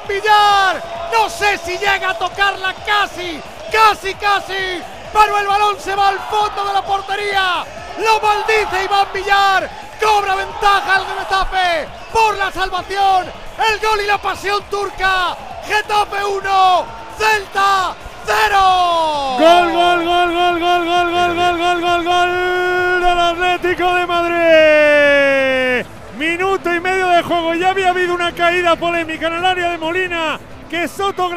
Iván 0.00 0.08
Villar. 0.08 0.82
No 1.12 1.28
sé 1.28 1.58
si 1.58 1.78
llega 1.78 2.10
a 2.10 2.18
tocarla 2.18 2.74
casi, 2.86 3.40
casi, 3.72 4.14
casi. 4.14 4.82
Pero 5.12 5.38
el 5.38 5.46
balón 5.46 5.76
se 5.80 5.94
va 5.94 6.08
al 6.08 6.18
fondo 6.20 6.64
de 6.64 6.72
la 6.72 6.82
portería. 6.82 7.64
Lo 7.98 8.20
maldice 8.20 8.84
Iván 8.84 9.08
Villar. 9.12 9.70
Cobra 10.00 10.34
ventaja 10.34 10.94
al 10.94 11.06
Getafe 11.06 11.88
por 12.12 12.36
la 12.36 12.50
salvación. 12.50 13.26
El 13.58 13.80
gol 13.80 14.00
y 14.02 14.06
la 14.06 14.18
pasión 14.18 14.62
turca. 14.70 15.36
Getafe 15.66 16.24
1, 16.24 16.86
Celta 17.18 17.94
0. 18.26 19.36
Gol, 19.38 19.72
gol, 19.72 20.04
gol, 20.04 20.32
gol, 20.32 20.58
gol, 20.58 20.84
gol, 20.86 21.10
gol, 21.10 21.34
gol, 21.34 21.58
gol, 21.58 21.80
gol, 21.80 22.04
gol 22.04 23.00
del 23.02 23.18
Atlético 23.18 23.94
de 23.94 24.06
Madrid. 24.06 25.89
Minuto 26.20 26.74
y 26.74 26.80
medio 26.80 27.08
de 27.08 27.22
juego. 27.22 27.54
Ya 27.54 27.70
había 27.70 27.88
habido 27.88 28.14
una 28.14 28.30
caída 28.34 28.76
polémica 28.76 29.28
en 29.28 29.32
el 29.32 29.46
área 29.46 29.70
de 29.70 29.78
Molina. 29.78 30.38
Que 30.68 30.86
Soto 30.86 31.30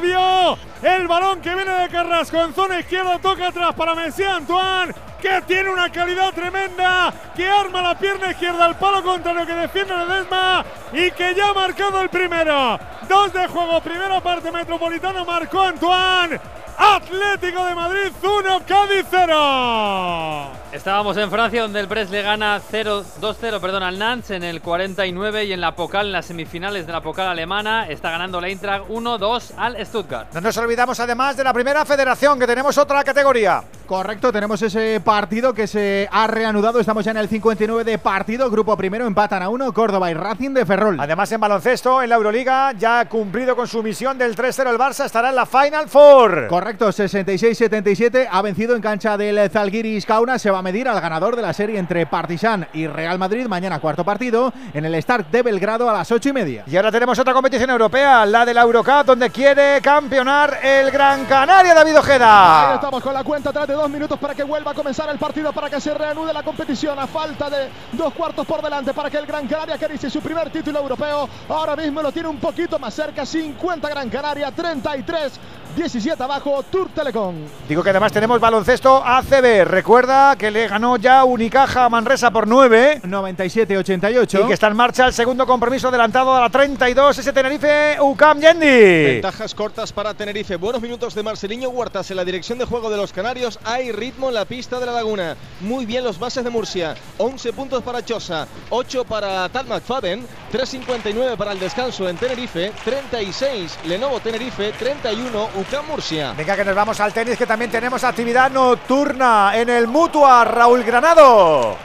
vio. 0.00 0.56
El 0.82 1.06
balón 1.06 1.42
que 1.42 1.54
viene 1.54 1.70
de 1.70 1.90
Carrasco 1.90 2.42
en 2.42 2.54
zona 2.54 2.80
izquierda 2.80 3.18
toca 3.18 3.48
atrás 3.48 3.74
para 3.74 3.94
Messi 3.94 4.22
Antoine. 4.22 4.94
Que 5.20 5.42
tiene 5.46 5.70
una 5.70 5.90
calidad 5.90 6.32
tremenda. 6.32 7.12
Que 7.34 7.48
arma 7.48 7.82
la 7.82 7.98
pierna 7.98 8.30
izquierda 8.30 8.64
al 8.64 8.78
palo 8.78 9.02
contrario 9.02 9.46
que 9.46 9.54
defiende 9.54 9.94
Ledesma. 9.96 10.64
Y 10.92 11.10
que 11.10 11.34
ya 11.34 11.50
ha 11.50 11.54
marcado 11.54 12.00
el 12.00 12.08
primero. 12.08 12.78
Dos 13.08 13.32
de 13.32 13.46
juego. 13.46 13.80
Primera 13.80 14.20
parte 14.20 14.50
metropolitana 14.50 15.24
marcó 15.24 15.62
Antoine. 15.62 16.40
Atlético 16.82 17.62
de 17.66 17.74
Madrid 17.74 18.10
1, 18.22 18.62
Cádiz 18.66 19.04
0. 19.10 20.50
Estábamos 20.72 21.14
en 21.18 21.30
Francia 21.30 21.60
donde 21.60 21.78
el 21.78 21.86
Brest 21.86 22.10
le 22.10 22.22
gana 22.22 22.58
0 22.70 23.04
2-0 23.20 23.60
perdón, 23.60 23.82
al 23.82 23.98
Nantes 23.98 24.30
en 24.30 24.44
el 24.44 24.62
49 24.62 25.44
y 25.44 25.52
en 25.52 25.60
la 25.60 25.74
Pokal, 25.74 26.06
en 26.06 26.12
las 26.12 26.26
semifinales 26.26 26.86
de 26.86 26.92
la 26.92 27.02
Pokal 27.02 27.26
alemana, 27.26 27.86
está 27.86 28.10
ganando 28.10 28.40
la 28.40 28.48
Eintracht 28.48 28.88
1-2 28.88 29.52
al 29.58 29.84
Stuttgart. 29.84 30.32
No 30.32 30.40
nos 30.40 30.56
olvidamos 30.56 30.98
además 31.00 31.36
de 31.36 31.44
la 31.44 31.52
primera 31.52 31.84
federación, 31.84 32.38
que 32.38 32.46
tenemos 32.46 32.78
otra 32.78 33.04
categoría. 33.04 33.62
Correcto, 33.86 34.32
tenemos 34.32 34.62
ese 34.62 35.00
partido 35.10 35.52
que 35.54 35.66
se 35.66 36.08
ha 36.12 36.28
reanudado. 36.28 36.78
Estamos 36.78 37.04
ya 37.04 37.10
en 37.10 37.16
el 37.16 37.28
59 37.28 37.82
de 37.82 37.98
partido. 37.98 38.48
Grupo 38.48 38.76
primero 38.76 39.08
empatan 39.08 39.42
a 39.42 39.48
uno, 39.48 39.72
Córdoba 39.72 40.08
y 40.08 40.14
Racing 40.14 40.50
de 40.50 40.64
Ferrol. 40.64 40.98
Además, 41.00 41.32
en 41.32 41.40
baloncesto, 41.40 42.00
en 42.00 42.10
la 42.10 42.14
Euroliga, 42.14 42.70
ya 42.78 43.00
ha 43.00 43.08
cumplido 43.08 43.56
con 43.56 43.66
su 43.66 43.82
misión 43.82 44.16
del 44.18 44.36
3-0 44.36 44.70
el 44.70 44.78
Barça, 44.78 45.06
estará 45.06 45.30
en 45.30 45.34
la 45.34 45.46
Final 45.46 45.88
Four. 45.88 46.46
Correcto, 46.46 46.90
66-77. 46.90 48.28
Ha 48.30 48.40
vencido 48.40 48.76
en 48.76 48.82
cancha 48.82 49.16
del 49.16 49.50
Zalgiris 49.50 50.06
Kaunas. 50.06 50.40
Se 50.42 50.52
va 50.52 50.60
a 50.60 50.62
medir 50.62 50.88
al 50.88 51.00
ganador 51.00 51.34
de 51.34 51.42
la 51.42 51.54
serie 51.54 51.80
entre 51.80 52.06
Partizan 52.06 52.68
y 52.72 52.86
Real 52.86 53.18
Madrid. 53.18 53.48
Mañana, 53.48 53.80
cuarto 53.80 54.04
partido, 54.04 54.52
en 54.72 54.84
el 54.84 55.02
Start 55.02 55.28
de 55.32 55.42
Belgrado 55.42 55.90
a 55.90 55.92
las 55.92 56.12
ocho 56.12 56.28
y 56.28 56.32
media. 56.32 56.62
Y 56.68 56.76
ahora 56.76 56.92
tenemos 56.92 57.18
otra 57.18 57.32
competición 57.32 57.70
europea, 57.70 58.24
la 58.26 58.44
de 58.44 58.54
la 58.54 58.60
Eurocup, 58.62 59.06
donde 59.06 59.30
quiere 59.30 59.80
campeonar 59.82 60.60
el 60.62 60.92
Gran 60.92 61.24
Canaria 61.24 61.74
David 61.74 61.94
Ahí 61.94 61.98
Ojeda. 61.98 62.74
estamos 62.76 63.02
con 63.02 63.12
la 63.12 63.24
cuenta 63.24 63.50
atrás 63.50 63.66
de 63.66 63.74
dos 63.74 63.90
minutos 63.90 64.16
para 64.20 64.36
que 64.36 64.44
vuelva 64.44 64.70
a 64.70 64.74
comenzar 64.74 64.99
el 65.08 65.18
partido, 65.18 65.52
para 65.52 65.70
que 65.70 65.80
se 65.80 65.94
reanude 65.94 66.32
la 66.32 66.42
competición 66.42 66.98
a 66.98 67.06
falta 67.06 67.48
de 67.48 67.68
dos 67.92 68.12
cuartos 68.12 68.46
por 68.46 68.60
delante, 68.62 68.92
para 68.92 69.08
que 69.08 69.18
el 69.18 69.26
Gran 69.26 69.46
Canaria 69.46 69.76
acaricie 69.76 70.10
su 70.10 70.20
primer 70.20 70.50
título 70.50 70.80
europeo. 70.80 71.28
Ahora 71.48 71.76
mismo 71.76 72.02
lo 72.02 72.12
tiene 72.12 72.28
un 72.28 72.38
poquito 72.38 72.78
más 72.78 72.92
cerca, 72.92 73.24
50 73.24 73.88
Gran 73.88 74.10
Canaria, 74.10 74.50
33, 74.50 75.40
17 75.76 76.22
abajo, 76.22 76.64
Tour 76.70 76.88
Telecom. 76.94 77.34
Digo 77.68 77.82
que 77.82 77.90
además 77.90 78.12
tenemos 78.12 78.40
baloncesto 78.40 79.02
ACB. 79.04 79.64
Recuerda 79.64 80.36
que 80.36 80.50
le 80.50 80.66
ganó 80.66 80.96
ya 80.96 81.24
Unicaja 81.24 81.84
a 81.84 81.88
Manresa 81.88 82.30
por 82.30 82.48
9. 82.48 83.02
97-88. 83.04 84.44
Y 84.44 84.46
que 84.48 84.52
está 84.54 84.66
en 84.66 84.76
marcha 84.76 85.06
el 85.06 85.12
segundo 85.12 85.46
compromiso 85.46 85.88
adelantado 85.88 86.34
a 86.34 86.40
la 86.40 86.50
32, 86.50 87.18
ese 87.18 87.32
Tenerife 87.32 87.96
UCAM 88.00 88.40
Yendi. 88.40 88.66
Ventajas 88.66 89.54
cortas 89.54 89.92
para 89.92 90.14
Tenerife. 90.14 90.56
Buenos 90.56 90.82
minutos 90.82 91.14
de 91.14 91.22
Marceliño 91.22 91.68
Huertas 91.68 92.10
en 92.10 92.16
la 92.16 92.24
dirección 92.24 92.58
de 92.58 92.64
juego 92.64 92.90
de 92.90 92.96
los 92.96 93.12
Canarios. 93.12 93.58
Hay 93.64 93.92
ritmo 93.92 94.28
en 94.28 94.34
la 94.34 94.44
pista 94.44 94.80
de 94.80 94.86
la 94.86 94.89
Laguna. 94.92 95.36
Muy 95.60 95.86
bien 95.86 96.04
los 96.04 96.18
bases 96.18 96.44
de 96.44 96.50
Murcia. 96.50 96.94
11 97.18 97.52
puntos 97.52 97.82
para 97.82 98.04
Chosa, 98.04 98.46
8 98.70 99.04
para 99.04 99.48
Tad 99.48 99.66
McFadden, 99.66 100.26
3.59 100.52 101.36
para 101.36 101.52
el 101.52 101.60
descanso 101.60 102.08
en 102.08 102.16
Tenerife, 102.16 102.72
36 102.84 103.78
Lenovo 103.86 104.20
Tenerife, 104.20 104.72
31 104.72 105.48
UCAM 105.56 105.86
Murcia. 105.86 106.32
Venga, 106.32 106.56
que 106.56 106.64
nos 106.64 106.74
vamos 106.74 107.00
al 107.00 107.12
tenis, 107.12 107.36
que 107.36 107.46
también 107.46 107.70
tenemos 107.70 108.02
actividad 108.04 108.50
nocturna 108.50 109.52
en 109.54 109.68
el 109.68 109.86
Mutua. 109.86 110.44
Raúl 110.44 110.82
Granado. 110.82 111.76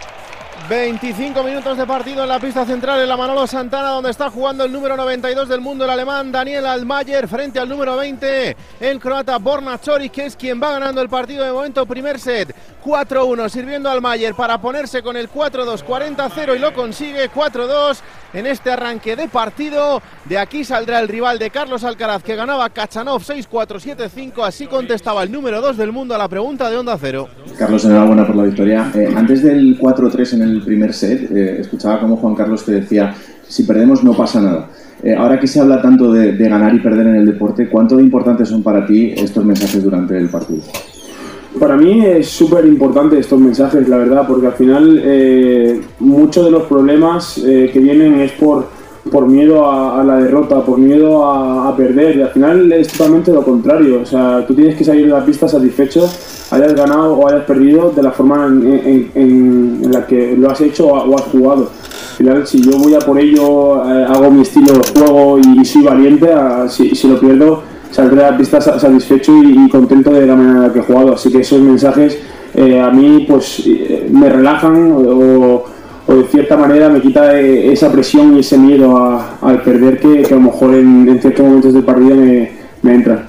25 0.69 1.43
minutos 1.43 1.77
de 1.77 1.85
partido 1.85 2.23
en 2.23 2.29
la 2.29 2.39
pista 2.39 2.65
central 2.65 2.99
en 2.99 3.07
la 3.07 3.15
Manolo 3.15 3.45
Santana, 3.45 3.89
donde 3.89 4.09
está 4.09 4.31
jugando 4.31 4.63
el 4.63 4.71
número 4.71 4.97
92 4.97 5.47
del 5.47 5.61
mundo, 5.61 5.83
el 5.83 5.89
alemán 5.91 6.31
Daniel 6.31 6.65
Almayer, 6.65 7.27
frente 7.27 7.59
al 7.59 7.69
número 7.69 7.95
20, 7.95 8.57
el 8.79 8.99
croata 8.99 9.37
Borna 9.37 9.79
Choric, 9.79 10.11
que 10.11 10.25
es 10.25 10.35
quien 10.35 10.59
va 10.59 10.71
ganando 10.71 11.01
el 11.01 11.09
partido 11.09 11.45
de 11.45 11.51
momento. 11.51 11.85
Primer 11.85 12.19
set, 12.19 12.55
4-1, 12.83 13.49
sirviendo 13.49 13.89
al 13.89 14.01
Mayer 14.01 14.33
para 14.33 14.59
ponerse 14.59 15.03
con 15.03 15.17
el 15.17 15.29
4-2, 15.29 15.83
40-0 15.83 16.55
y 16.55 16.59
lo 16.59 16.73
consigue 16.73 17.29
4-2 17.29 17.99
en 18.33 18.47
este 18.47 18.71
arranque 18.71 19.15
de 19.15 19.27
partido. 19.27 20.01
De 20.25 20.37
aquí 20.37 20.63
saldrá 20.63 20.99
el 20.99 21.07
rival 21.07 21.37
de 21.37 21.49
Carlos 21.49 21.83
Alcaraz, 21.83 22.23
que 22.23 22.35
ganaba 22.35 22.69
Kachanov 22.69 23.21
6-4-7-5. 23.21 24.45
Así 24.45 24.67
contestaba 24.67 25.23
el 25.23 25.31
número 25.31 25.61
2 25.61 25.77
del 25.77 25.91
mundo 25.91 26.15
a 26.15 26.17
la 26.17 26.27
pregunta 26.27 26.69
de 26.69 26.77
Onda 26.77 26.97
Cero. 26.99 27.29
Carlos, 27.57 27.85
enhorabuena 27.85 28.25
por 28.25 28.35
la 28.35 28.43
victoria. 28.43 28.91
Eh, 28.93 29.13
antes 29.15 29.43
del 29.43 29.79
4-3 29.79 30.33
en 30.33 30.41
el 30.41 30.54
primer 30.63 30.93
set, 30.93 31.31
eh, 31.31 31.57
escuchaba 31.59 31.99
como 31.99 32.17
Juan 32.17 32.35
Carlos 32.35 32.65
te 32.65 32.73
decía, 32.73 33.15
si 33.47 33.63
perdemos 33.63 34.03
no 34.03 34.15
pasa 34.15 34.41
nada. 34.41 34.69
Eh, 35.03 35.13
ahora 35.13 35.39
que 35.39 35.47
se 35.47 35.59
habla 35.59 35.81
tanto 35.81 36.11
de, 36.11 36.33
de 36.33 36.49
ganar 36.49 36.73
y 36.73 36.79
perder 36.79 37.07
en 37.07 37.15
el 37.15 37.25
deporte, 37.25 37.67
¿cuánto 37.69 37.97
de 37.97 38.03
importantes 38.03 38.49
son 38.49 38.63
para 38.63 38.85
ti 38.85 39.13
estos 39.15 39.43
mensajes 39.43 39.83
durante 39.83 40.17
el 40.17 40.29
partido? 40.29 40.61
Para 41.59 41.77
mí 41.77 42.05
es 42.05 42.27
súper 42.27 42.65
importante 42.65 43.17
estos 43.17 43.39
mensajes, 43.39 43.87
la 43.87 43.97
verdad, 43.97 44.25
porque 44.27 44.47
al 44.47 44.53
final 44.53 45.01
eh, 45.03 45.81
muchos 45.99 46.43
de 46.43 46.51
los 46.51 46.63
problemas 46.63 47.37
eh, 47.37 47.69
que 47.71 47.79
vienen 47.79 48.19
es 48.19 48.33
por, 48.33 48.67
por 49.11 49.27
miedo 49.27 49.65
a, 49.65 50.01
a 50.01 50.03
la 50.03 50.17
derrota, 50.17 50.61
por 50.63 50.77
miedo 50.77 51.23
a, 51.31 51.75
perder, 51.77 52.15
y 52.17 52.21
al 52.21 52.29
final 52.29 52.71
es 52.71 52.87
totalmente 52.87 53.31
lo 53.31 53.43
contrario. 53.43 54.01
O 54.01 54.05
sea, 54.05 54.45
tú 54.47 54.53
tienes 54.55 54.75
que 54.75 54.83
salir 54.83 55.05
de 55.05 55.11
la 55.11 55.23
pista 55.25 55.47
satisfecho, 55.47 56.09
hayas 56.51 56.73
ganado 56.73 57.13
o 57.15 57.27
hayas 57.27 57.43
perdido, 57.45 57.91
de 57.91 58.01
la 58.01 58.11
forma 58.11 58.47
en, 58.47 59.81
la 59.91 60.05
que 60.07 60.35
lo 60.37 60.49
has 60.49 60.61
hecho 60.61 60.87
o, 60.87 61.15
has 61.17 61.23
jugado. 61.23 61.69
Al 62.11 62.17
final, 62.17 62.47
si 62.47 62.61
yo 62.61 62.77
voy 62.77 62.93
a 62.95 62.99
por 62.99 63.19
ello, 63.19 63.83
eh, 63.85 64.05
hago 64.07 64.31
mi 64.31 64.41
estilo 64.41 64.73
de 64.73 64.99
juego 64.99 65.37
y, 65.39 65.65
soy 65.65 65.83
valiente, 65.83 66.31
a- 66.31 66.67
si, 66.69 66.95
si 66.95 67.07
lo 67.07 67.19
pierdo, 67.19 67.61
saldré 67.91 68.23
a 68.23 68.31
la 68.31 68.37
pista 68.37 68.59
sa- 68.61 68.79
satisfecho 68.79 69.33
y, 69.43 69.65
y 69.65 69.69
contento 69.69 70.11
de 70.11 70.25
la 70.25 70.35
manera 70.35 70.55
en 70.57 70.61
la 70.63 70.73
que 70.73 70.79
he 70.79 70.83
jugado. 70.83 71.13
Así 71.13 71.29
que 71.31 71.39
esos 71.39 71.59
mensajes 71.61 72.17
eh, 72.53 72.79
a 72.79 72.89
mí 72.89 73.25
pues 73.27 73.63
eh, 73.67 74.07
me 74.11 74.29
relajan 74.29 74.93
o, 74.93 75.65
o 76.15 76.21
de 76.23 76.27
cierta 76.29 76.57
manera 76.57 76.89
me 76.89 77.01
quita 77.01 77.39
eh, 77.39 77.71
esa 77.71 77.91
presión 77.91 78.35
y 78.35 78.39
ese 78.39 78.57
miedo 78.57 78.97
a- 78.97 79.37
al 79.41 79.61
perder 79.61 79.99
que, 79.99 80.21
que 80.23 80.33
a 80.33 80.37
lo 80.37 80.41
mejor 80.43 80.73
en, 80.75 81.07
en 81.09 81.21
ciertos 81.21 81.45
momentos 81.45 81.73
del 81.73 81.83
partido 81.83 82.15
me, 82.15 82.51
me 82.81 82.93
entra. 82.95 83.27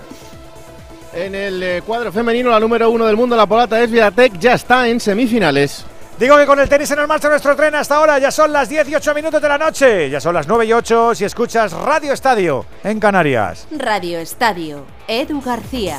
En 1.15 1.35
el 1.35 1.63
eh, 1.63 1.83
cuadro 1.87 2.13
femenino, 2.13 2.51
la 2.51 2.61
número 2.61 2.91
1 2.91 3.07
del 3.07 3.17
mundo, 3.17 3.37
la 3.37 3.47
polata 3.47 3.83
es 3.83 3.91
Viatek, 3.91 4.39
ya 4.39 4.53
está 4.55 4.87
en 4.89 5.01
semifinales. 5.01 5.85
Digo 6.19 6.37
que 6.39 6.47
con 6.47 6.59
el 6.59 6.69
tenis 6.69 6.91
en 6.91 6.99
el 6.99 7.07
marcha 7.07 7.29
nuestro 7.29 7.55
tren 7.57 7.75
hasta 7.75 7.97
ahora 7.97 8.19
ya 8.19 8.31
son 8.31 8.51
las 8.51 8.69
18 8.71 9.15
minutos 9.15 9.41
de 9.43 9.49
la 9.49 9.59
noche, 9.59 10.09
ya 10.09 10.19
son 10.21 10.35
las 10.35 10.49
9 10.49 10.65
y 10.67 10.73
8 10.73 11.15
si 11.15 11.25
escuchas 11.27 11.73
Radio 11.73 12.13
Estadio 12.15 12.65
en 12.85 12.99
Canarias. 13.01 13.67
Radio 13.79 14.19
Estadio, 14.19 14.85
Edu 15.09 15.43
García. 15.43 15.99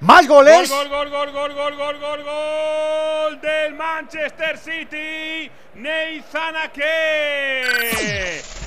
Más 0.00 0.28
goles. 0.28 0.68
Gol, 0.68 0.88
gol, 0.88 1.10
gol, 1.10 1.32
gol, 1.32 1.54
gol, 1.54 1.76
gol, 1.76 1.98
gol, 1.98 2.22
gol 2.22 3.40
del 3.40 3.74
Manchester 3.74 4.58
City. 4.58 5.50
Neizan 5.74 6.54
Ake. 6.56 7.62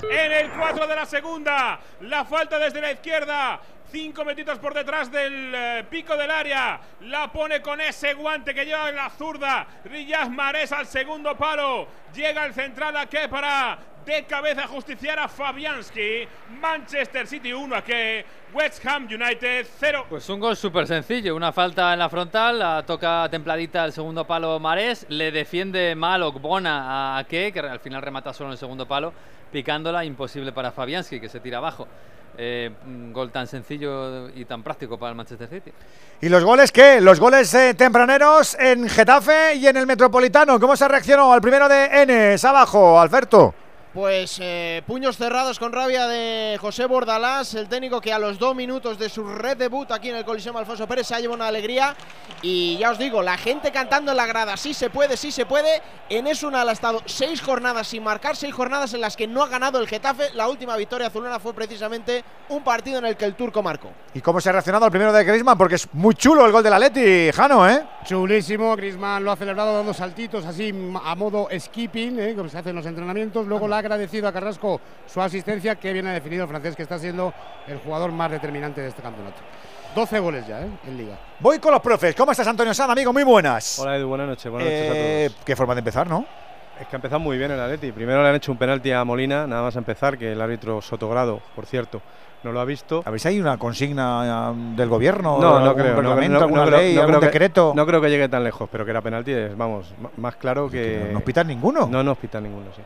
En 0.10 0.32
el 0.32 0.50
4 0.50 0.88
de 0.88 0.96
la 0.96 1.06
segunda. 1.06 1.80
La 2.02 2.26
falta 2.26 2.58
desde 2.58 2.82
la 2.82 2.94
izquierda. 2.94 3.60
Cinco 3.92 4.24
metidos 4.24 4.60
por 4.60 4.74
detrás 4.74 5.12
del 5.12 5.52
eh, 5.54 5.86
pico 5.90 6.16
del 6.16 6.30
área. 6.30 6.80
La 7.02 7.32
pone 7.32 7.62
con 7.62 7.82
ese 7.82 8.14
guante 8.14 8.54
que 8.54 8.66
lleva 8.66 8.90
en 8.90 8.96
la 8.96 9.10
zurda. 9.10 9.66
Riyaz 9.86 10.30
Mares 10.30 10.72
al 10.72 10.86
segundo 10.86 11.36
palo. 11.36 11.88
Llega 12.14 12.46
el 12.46 12.54
central 12.54 12.96
Ake 12.98 13.28
para 13.28 13.80
de 14.06 14.24
cabeza 14.26 14.68
justiciar 14.68 15.20
a 15.20 15.28
Fabianski. 15.28 16.28
Manchester 16.60 17.28
City 17.28 17.54
1 17.54 17.76
a 17.76 17.84
que 17.84 18.26
West 18.54 18.86
Ham 18.86 19.06
United 19.06 19.68
0. 19.80 20.06
Pues 20.10 20.28
un 20.30 20.40
gol 20.40 20.56
súper 20.56 20.88
sencillo, 20.88 21.36
una 21.36 21.52
falta 21.52 21.94
en 21.94 22.00
la 22.00 22.10
frontal, 22.10 22.60
la 22.60 22.84
toca 22.84 23.28
templadita 23.30 23.86
el 23.86 23.94
segundo 23.94 24.26
palo 24.26 24.60
Marés, 24.60 25.06
le 25.10 25.32
defiende 25.32 25.96
mal 25.96 26.24
Bona 26.32 27.16
a 27.16 27.18
Ake, 27.20 27.52
que 27.52 27.60
al 27.60 27.80
final 27.80 28.02
remata 28.02 28.34
solo 28.34 28.50
en 28.50 28.54
el 28.54 28.58
segundo 28.58 28.88
palo, 28.88 29.14
picándola, 29.52 30.04
imposible 30.06 30.52
para 30.52 30.72
Fabianski, 30.72 31.20
que 31.20 31.30
se 31.30 31.40
tira 31.40 31.60
abajo. 31.60 31.88
Eh, 32.42 32.72
un 32.86 33.12
gol 33.12 33.32
tan 33.32 33.48
sencillo 33.48 34.30
y 34.30 34.46
tan 34.46 34.64
práctico 34.64 34.98
para 34.98 35.10
el 35.10 35.18
Manchester 35.18 35.50
City. 35.50 35.74
¿Y 36.22 36.30
los 36.30 36.42
goles 36.46 36.72
qué? 36.72 37.02
Los 37.02 37.20
goles 37.20 37.54
eh, 37.54 37.74
tempraneros 37.74 38.56
en 38.58 38.88
Getafe 38.88 39.56
y 39.56 39.68
en 39.68 39.76
el 39.76 39.86
Metropolitano. 39.86 40.58
¿Cómo 40.58 40.78
se 40.78 40.88
reaccionó 40.88 41.34
al 41.34 41.42
primero 41.42 41.68
de 41.68 41.88
Enes? 42.02 42.46
Abajo, 42.46 42.98
Alberto. 42.98 43.54
Pues 43.94 44.38
eh, 44.40 44.84
puños 44.86 45.18
cerrados 45.18 45.58
con 45.58 45.74
rabia 45.74 46.06
de 46.06 46.60
José 46.62 46.86
Bordalás, 46.86 47.56
el 47.56 47.68
técnico 47.68 48.00
que 48.00 48.14
a 48.14 48.20
los 48.20 48.38
dos 48.38 48.56
minutos 48.56 49.00
de 49.00 49.10
su 49.10 49.24
red 49.24 49.58
debut 49.58 49.90
aquí 49.90 50.12
en 50.12 50.18
el 50.18 50.24
Coliseo 50.24 50.56
Alfonso 50.56 50.86
Pérez 50.88 51.08
se 51.08 51.16
ha 51.16 51.20
llevado 51.20 51.38
una 51.38 51.48
alegría. 51.48 51.96
Y 52.44 52.78
ya 52.78 52.92
os 52.92 53.00
digo, 53.00 53.24
la 53.24 53.36
gente 53.36 53.72
cantando 53.72 54.12
en 54.12 54.18
la 54.18 54.28
grada, 54.28 54.58
sí 54.58 54.76
se 54.76 54.92
puede, 54.92 55.18
sí 55.18 55.32
se 55.32 55.48
puede. 55.48 55.82
En 56.08 56.28
Esunal 56.28 56.70
ha 56.70 56.72
estado 56.72 57.02
seis 57.08 57.42
jornadas 57.42 57.88
sin 57.88 58.04
marcar, 58.04 58.36
seis 58.36 58.54
jornadas 58.54 58.94
en 58.94 59.02
las 59.02 59.18
que 59.18 59.26
no 59.26 59.42
ha 59.42 59.48
ganado 59.48 59.80
el 59.80 59.88
Getafe. 59.88 60.30
La 60.36 60.48
última 60.48 60.78
victoria 60.78 61.08
azulana 61.08 61.40
fue 61.40 61.56
precisamente 61.56 62.24
un 62.50 62.64
partido 62.64 63.00
en 63.00 63.06
el 63.06 63.18
que 63.18 63.26
el 63.26 63.34
turco 63.34 63.64
marcó. 63.64 63.90
¿Y 64.14 64.22
cómo 64.22 64.40
se 64.40 64.50
ha 64.50 64.52
reaccionado 64.52 64.86
al 64.86 64.92
primero 64.92 65.12
de 65.12 65.24
Griezmann? 65.24 65.58
Porque 65.58 65.76
es 65.76 65.92
muy 65.94 66.14
chulo 66.14 66.46
el 66.46 66.52
gol 66.52 66.62
del 66.62 66.74
Atleti, 66.74 67.32
Jano, 67.32 67.68
¿eh? 67.68 67.84
Chulísimo, 68.06 68.76
Griezmann 68.76 69.24
lo 69.24 69.32
ha 69.32 69.36
celebrado 69.36 69.76
dando 69.76 69.96
saltitos 69.96 70.46
así 70.46 70.70
a 71.04 71.16
modo 71.16 71.48
skipping, 71.58 72.20
¿eh? 72.20 72.36
como 72.36 72.50
se 72.50 72.60
hace 72.60 72.70
en 72.70 72.76
los 72.76 72.86
entrenamientos. 72.86 73.48
Luego 73.48 73.68
le 73.68 73.79
ha 73.80 73.82
agradecido 73.82 74.28
a 74.28 74.32
Carrasco 74.34 74.80
su 75.08 75.22
asistencia, 75.22 75.76
que 75.76 75.94
bien 75.94 76.06
ha 76.08 76.14
definido 76.14 76.44
el 76.44 76.50
francés, 76.50 76.76
que 76.76 76.84
está 76.84 77.00
siendo 77.00 77.34
el 77.68 77.78
jugador 77.80 78.12
más 78.12 78.30
determinante 78.30 78.82
de 78.82 78.90
este 78.90 79.02
campeonato. 79.02 79.38
12 79.96 80.20
goles 80.20 80.46
ya 80.48 80.62
¿eh? 80.62 80.68
en 80.88 80.98
liga. 80.98 81.18
Voy 81.40 81.58
con 81.60 81.72
los 81.72 81.82
profes. 81.82 82.14
¿Cómo 82.16 82.32
estás, 82.32 82.46
Antonio 82.48 82.74
San, 82.74 82.92
amigo? 82.92 83.12
Muy 83.12 83.24
buenas. 83.24 83.80
Hola 83.80 83.98
Edu, 83.98 84.08
buenas 84.08 84.28
noches. 84.28 84.52
Buenas 84.52 84.70
noches 84.70 84.92
a 84.92 84.94
Eh, 84.96 85.30
todos. 85.30 85.46
qué 85.46 85.56
forma 85.56 85.74
de 85.74 85.80
empezar, 85.80 86.08
¿no? 86.08 86.26
Es 86.80 86.88
que 86.88 86.96
ha 86.96 86.98
empezado 86.98 87.20
muy 87.20 87.38
bien 87.38 87.52
el 87.52 87.60
Atleti. 87.60 87.92
Primero 87.92 88.22
le 88.22 88.30
han 88.30 88.36
hecho 88.36 88.52
un 88.52 88.58
penalti 88.58 88.92
a 88.92 89.04
Molina, 89.04 89.48
nada 89.48 89.64
más 89.64 89.76
a 89.76 89.80
empezar, 89.80 90.18
que 90.18 90.32
el 90.34 90.42
árbitro 90.42 90.82
Sotogrado, 90.82 91.42
por 91.56 91.66
cierto, 91.66 92.02
no 92.44 92.52
lo 92.54 92.60
ha 92.62 92.66
visto. 92.66 93.02
¿Habéis 93.06 93.26
ahí 93.26 93.40
una 93.42 93.58
consigna 93.58 94.52
um, 94.52 94.76
del 94.76 94.88
gobierno? 94.90 95.40
No, 95.42 95.60
no 95.60 95.74
creo. 95.76 95.96
no- 95.96 96.16
no- 96.16 96.30
no 96.30 96.40
alguna 96.40 96.66
creo- 96.66 96.78
ley, 96.78 96.94
no 96.96 97.02
algún 97.02 97.16
creo 97.16 97.20
que- 97.22 97.26
decreto? 97.26 97.74
no 97.76 97.86
creo 97.86 98.00
que 98.00 98.10
llegue 98.10 98.30
tan 98.30 98.44
lejos, 98.44 98.70
pero 98.72 98.86
que 98.86 98.92
era 98.92 99.02
penalti 99.02 99.32
es, 99.32 99.58
vamos, 99.58 99.94
más 100.18 100.36
claro 100.38 100.70
que. 100.70 101.06
no 101.08 101.14
nos 101.14 101.24
pitan 101.24 101.48
ninguno. 101.48 101.88
No 101.88 102.04
nos 102.04 102.18
pitan 102.18 102.44
ninguno, 102.44 102.68
sí. 102.76 102.82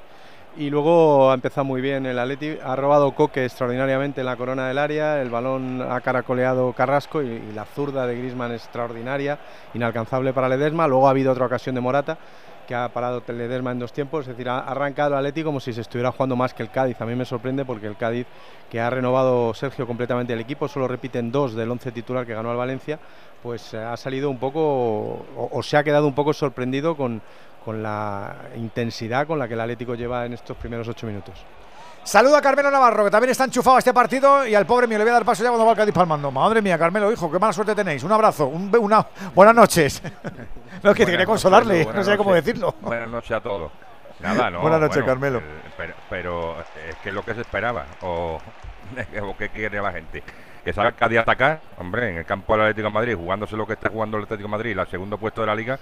Y 0.56 0.70
luego 0.70 1.32
ha 1.32 1.34
empezado 1.34 1.66
muy 1.66 1.82
bien 1.82 2.06
el 2.06 2.20
Atleti, 2.20 2.60
ha 2.64 2.76
robado 2.76 3.16
Coque 3.16 3.44
extraordinariamente 3.44 4.22
en 4.22 4.28
la 4.28 4.36
corona 4.36 4.68
del 4.68 4.78
área, 4.78 5.20
el 5.20 5.32
balón 5.32 5.82
ha 5.82 6.00
caracoleado 6.02 6.74
Carrasco 6.74 7.24
y, 7.24 7.42
la 7.56 7.66
zurda 7.66 8.06
de 8.06 8.16
Griezmann 8.16 8.52
extraordinaria, 8.52 9.40
inalcanzable 9.74 10.32
para 10.32 10.48
Ledesma. 10.48 10.88
Luego 10.88 11.08
ha 11.08 11.10
habido 11.10 11.32
otra 11.32 11.48
ocasión 11.48 11.74
de 11.74 11.82
Morata 11.82 12.20
que 12.68 12.76
ha 12.76 12.88
parado 12.90 13.24
Ledesma 13.28 13.72
en 13.72 13.80
dos 13.80 13.92
tiempos, 13.94 14.22
es 14.22 14.28
decir, 14.28 14.48
ha 14.48 14.60
arrancado 14.60 15.14
el 15.14 15.18
Atleti 15.18 15.44
como 15.44 15.60
si 15.60 15.74
se 15.74 15.82
estuviera 15.82 16.12
jugando 16.12 16.36
más 16.36 16.54
que 16.54 16.62
el 16.62 16.70
Cádiz. 16.70 17.02
A 17.02 17.06
mí 17.08 17.16
me 17.16 17.26
sorprende 17.26 17.66
porque 17.66 17.88
el 17.88 17.98
Cádiz, 17.98 18.28
que 18.70 18.80
ha 18.80 18.92
renovado 18.92 19.56
Sergio 19.56 19.88
completamente 19.88 20.34
el 20.34 20.40
equipo, 20.40 20.68
solo 20.68 20.88
repiten 20.88 21.32
dos 21.32 21.56
del 21.56 21.72
once 21.72 21.92
titular 21.92 22.28
que 22.28 22.36
ganó 22.36 22.52
al 22.52 22.58
Valencia, 22.58 23.00
pues 23.42 23.74
eh, 23.74 23.80
ha 23.80 23.98
salido 23.98 24.30
un 24.30 24.38
poco 24.38 25.26
o 25.36 25.64
se 25.64 25.78
ha 25.78 25.84
quedado 25.84 26.08
un 26.08 26.14
poco 26.14 26.32
sorprendido 26.32 26.96
con, 26.96 27.22
con 27.64 27.82
la 27.82 28.36
intensidad 28.56 29.26
con 29.26 29.40
la 29.40 29.48
que 29.48 29.54
el 29.54 29.62
Atlético 29.62 29.96
lleva 29.96 30.26
en 30.26 30.34
estos 30.34 30.58
primeros 30.58 30.88
ocho 30.88 31.08
minutos. 31.08 31.46
Saludo 32.04 32.36
a 32.36 32.42
Carmelo 32.42 32.70
Navarro, 32.70 33.06
que 33.06 33.12
también 33.12 33.32
está 33.32 33.46
enchufado 33.46 33.78
a 33.78 33.80
este 33.80 33.94
partido. 33.94 34.46
Y 34.46 34.54
al 34.54 34.66
pobre 34.66 34.88
mío 34.88 34.98
le 34.98 35.06
voy 35.06 35.12
a 35.12 35.14
dar 35.14 35.26
paso 35.26 35.42
ya 35.42 35.50
cuando 35.50 35.66
va 35.66 35.84
el 35.84 35.94
palmando. 35.94 36.32
Madre 36.32 36.62
mía, 36.62 36.78
Carmelo, 36.78 37.12
hijo, 37.12 37.32
qué 37.32 37.40
mala 37.40 37.54
suerte 37.54 37.74
tenéis. 37.74 38.04
Un 38.04 38.12
abrazo, 38.12 38.48
un 38.48 38.70
una 38.78 39.08
buenas 39.34 39.56
noches. 39.56 40.02
no, 40.84 40.94
que 40.94 41.06
quería 41.06 41.26
consolarle, 41.26 41.86
no 41.86 42.04
sé 42.04 42.18
cómo 42.18 42.34
decirlo. 42.34 42.76
Buenas 42.82 43.10
noches 43.10 43.32
a 43.32 43.40
todos. 43.40 43.72
Nada, 44.20 44.50
no. 44.52 44.60
Buenas 44.60 44.82
noches, 44.82 44.98
bueno, 44.98 45.08
Carmelo. 45.08 45.40
eh, 45.40 45.72
pero, 45.78 45.94
pero 46.10 46.60
es 46.90 46.96
que 47.02 47.10
es 47.10 47.16
lo 47.16 47.24
que 47.24 47.34
se 47.36 47.42
esperaba. 47.42 47.86
O, 48.02 48.38
o 49.22 49.38
qué 49.38 49.50
quiere 49.50 49.82
la 49.82 49.92
gente. 49.94 50.24
Que 50.64 50.74
salga 50.74 50.96
a 51.00 51.22
atacar, 51.22 51.62
hombre, 51.78 52.10
en 52.10 52.18
el 52.18 52.26
campo 52.26 52.54
del 52.54 52.64
Atlético 52.64 52.88
de 52.88 52.94
Madrid, 52.94 53.16
jugándose 53.16 53.56
lo 53.56 53.66
que 53.66 53.74
está 53.74 53.90
jugando 53.90 54.18
el 54.18 54.24
Atlético 54.24 54.48
de 54.48 54.52
Madrid, 54.52 54.78
el 54.78 54.88
segundo 54.88 55.18
puesto 55.18 55.42
de 55.42 55.48
la 55.48 55.56
liga. 55.56 55.80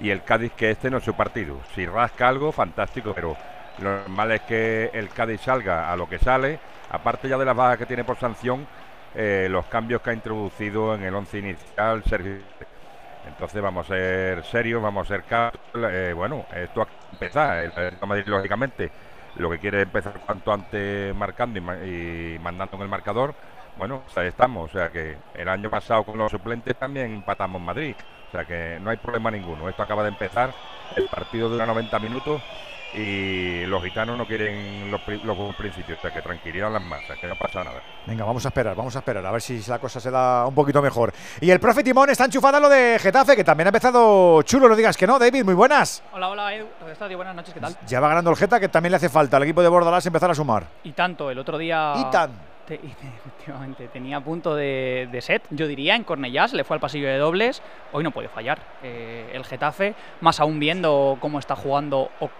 Y 0.00 0.10
el 0.10 0.22
Cádiz, 0.22 0.52
que 0.52 0.70
este 0.70 0.90
no 0.90 0.98
es 0.98 1.04
su 1.04 1.14
partido. 1.14 1.58
Si 1.74 1.86
rasca 1.86 2.28
algo, 2.28 2.52
fantástico, 2.52 3.12
pero 3.14 3.36
lo 3.78 3.98
normal 3.98 4.32
es 4.32 4.42
que 4.42 4.90
el 4.92 5.08
Cádiz 5.08 5.40
salga 5.40 5.92
a 5.92 5.96
lo 5.96 6.08
que 6.08 6.18
sale, 6.18 6.58
aparte 6.90 7.28
ya 7.28 7.38
de 7.38 7.44
las 7.44 7.56
bajas 7.56 7.78
que 7.78 7.86
tiene 7.86 8.04
por 8.04 8.16
sanción, 8.16 8.66
eh, 9.14 9.48
los 9.50 9.66
cambios 9.66 10.02
que 10.02 10.10
ha 10.10 10.14
introducido 10.14 10.94
en 10.94 11.02
el 11.02 11.14
once 11.14 11.38
inicial 11.38 12.02
Sergio. 12.04 12.36
Entonces 13.26 13.60
vamos 13.60 13.86
a 13.86 13.94
ser 13.94 14.44
serios, 14.44 14.82
vamos 14.82 15.10
a 15.10 15.16
ser 15.16 15.24
eh, 15.74 16.12
bueno, 16.14 16.46
esto 16.54 16.86
ha 17.34 17.62
el 17.62 17.72
Madrid 18.06 18.24
lógicamente 18.26 18.90
lo 19.38 19.50
que 19.50 19.58
quiere 19.58 19.78
es 19.78 19.84
empezar 19.84 20.20
cuanto 20.24 20.52
antes 20.52 21.14
marcando 21.14 21.58
y, 21.58 22.38
mandando 22.40 22.76
en 22.76 22.82
el 22.82 22.88
marcador. 22.88 23.34
Bueno, 23.76 24.02
pues 24.04 24.18
ahí 24.18 24.28
estamos, 24.28 24.70
o 24.70 24.72
sea 24.72 24.90
que 24.90 25.16
el 25.34 25.48
año 25.48 25.70
pasado 25.70 26.04
con 26.04 26.18
los 26.18 26.32
suplentes 26.32 26.76
también 26.76 27.14
empatamos 27.14 27.62
Madrid, 27.62 27.94
o 28.28 28.30
sea 28.30 28.44
que 28.44 28.78
no 28.80 28.90
hay 28.90 28.96
problema 28.98 29.30
ninguno. 29.30 29.68
Esto 29.68 29.82
acaba 29.82 30.02
de 30.02 30.10
empezar, 30.10 30.52
el 30.96 31.06
partido 31.06 31.48
dura 31.48 31.66
90 31.66 31.98
minutos 31.98 32.42
y 32.94 33.66
los 33.66 33.82
gitanos 33.82 34.16
no 34.16 34.26
quieren 34.26 34.90
los, 34.90 35.00
los 35.24 35.54
principios, 35.56 35.98
o 35.98 36.02
sea 36.02 36.10
que 36.10 36.22
tranquilidad 36.22 36.72
las 36.72 36.82
masas, 36.82 37.18
que 37.18 37.26
no 37.26 37.36
pasa 37.36 37.62
nada. 37.62 37.82
Venga, 38.06 38.24
vamos 38.24 38.44
a 38.44 38.48
esperar, 38.48 38.74
vamos 38.74 38.96
a 38.96 39.00
esperar, 39.00 39.24
a 39.24 39.30
ver 39.30 39.42
si 39.42 39.62
la 39.68 39.78
cosa 39.78 40.00
se 40.00 40.10
da 40.10 40.46
un 40.46 40.54
poquito 40.54 40.80
mejor. 40.80 41.12
Y 41.40 41.50
el 41.50 41.60
profe 41.60 41.82
Timón 41.82 42.08
está 42.10 42.24
enchufada 42.24 42.58
lo 42.60 42.68
de 42.68 42.98
Getafe, 42.98 43.36
que 43.36 43.44
también 43.44 43.66
ha 43.66 43.70
empezado 43.70 44.42
chulo, 44.42 44.68
no 44.68 44.76
digas 44.76 44.96
que 44.96 45.06
no, 45.06 45.18
David, 45.18 45.44
muy 45.44 45.54
buenas. 45.54 46.02
Hola, 46.12 46.28
hola, 46.28 46.54
Edu, 46.54 46.66
buenas 47.16 47.34
noches, 47.34 47.52
¿qué 47.52 47.60
tal? 47.60 47.76
Ya 47.86 48.00
va 48.00 48.08
ganando 48.08 48.30
el 48.30 48.36
Geta, 48.36 48.58
que 48.58 48.68
también 48.68 48.92
le 48.92 48.96
hace 48.96 49.08
falta 49.08 49.36
al 49.36 49.42
equipo 49.42 49.62
de 49.62 49.68
Bordalás 49.68 50.06
empezar 50.06 50.30
a 50.30 50.34
sumar. 50.34 50.66
Y 50.84 50.92
tanto, 50.92 51.30
el 51.30 51.38
otro 51.38 51.58
día... 51.58 51.94
Y 51.96 52.10
tanto 52.10 52.47
efectivamente, 53.18 53.88
tenía 53.88 54.20
punto 54.20 54.54
de, 54.54 55.18
set, 55.20 55.42
yo 55.50 55.66
diría, 55.66 55.96
en 55.96 56.04
Cornellás, 56.04 56.52
le 56.52 56.64
fue 56.64 56.74
al 56.76 56.80
pasillo 56.80 57.08
de 57.08 57.18
dobles, 57.18 57.62
hoy 57.92 58.04
no 58.04 58.10
puede 58.10 58.28
fallar 58.28 58.58
eh, 58.82 59.30
el 59.32 59.44
Getafe, 59.44 59.94
más 60.20 60.40
aún 60.40 60.58
viendo 60.58 61.18
cómo 61.20 61.38
está 61.38 61.56
jugando, 61.56 62.10
o 62.20 62.30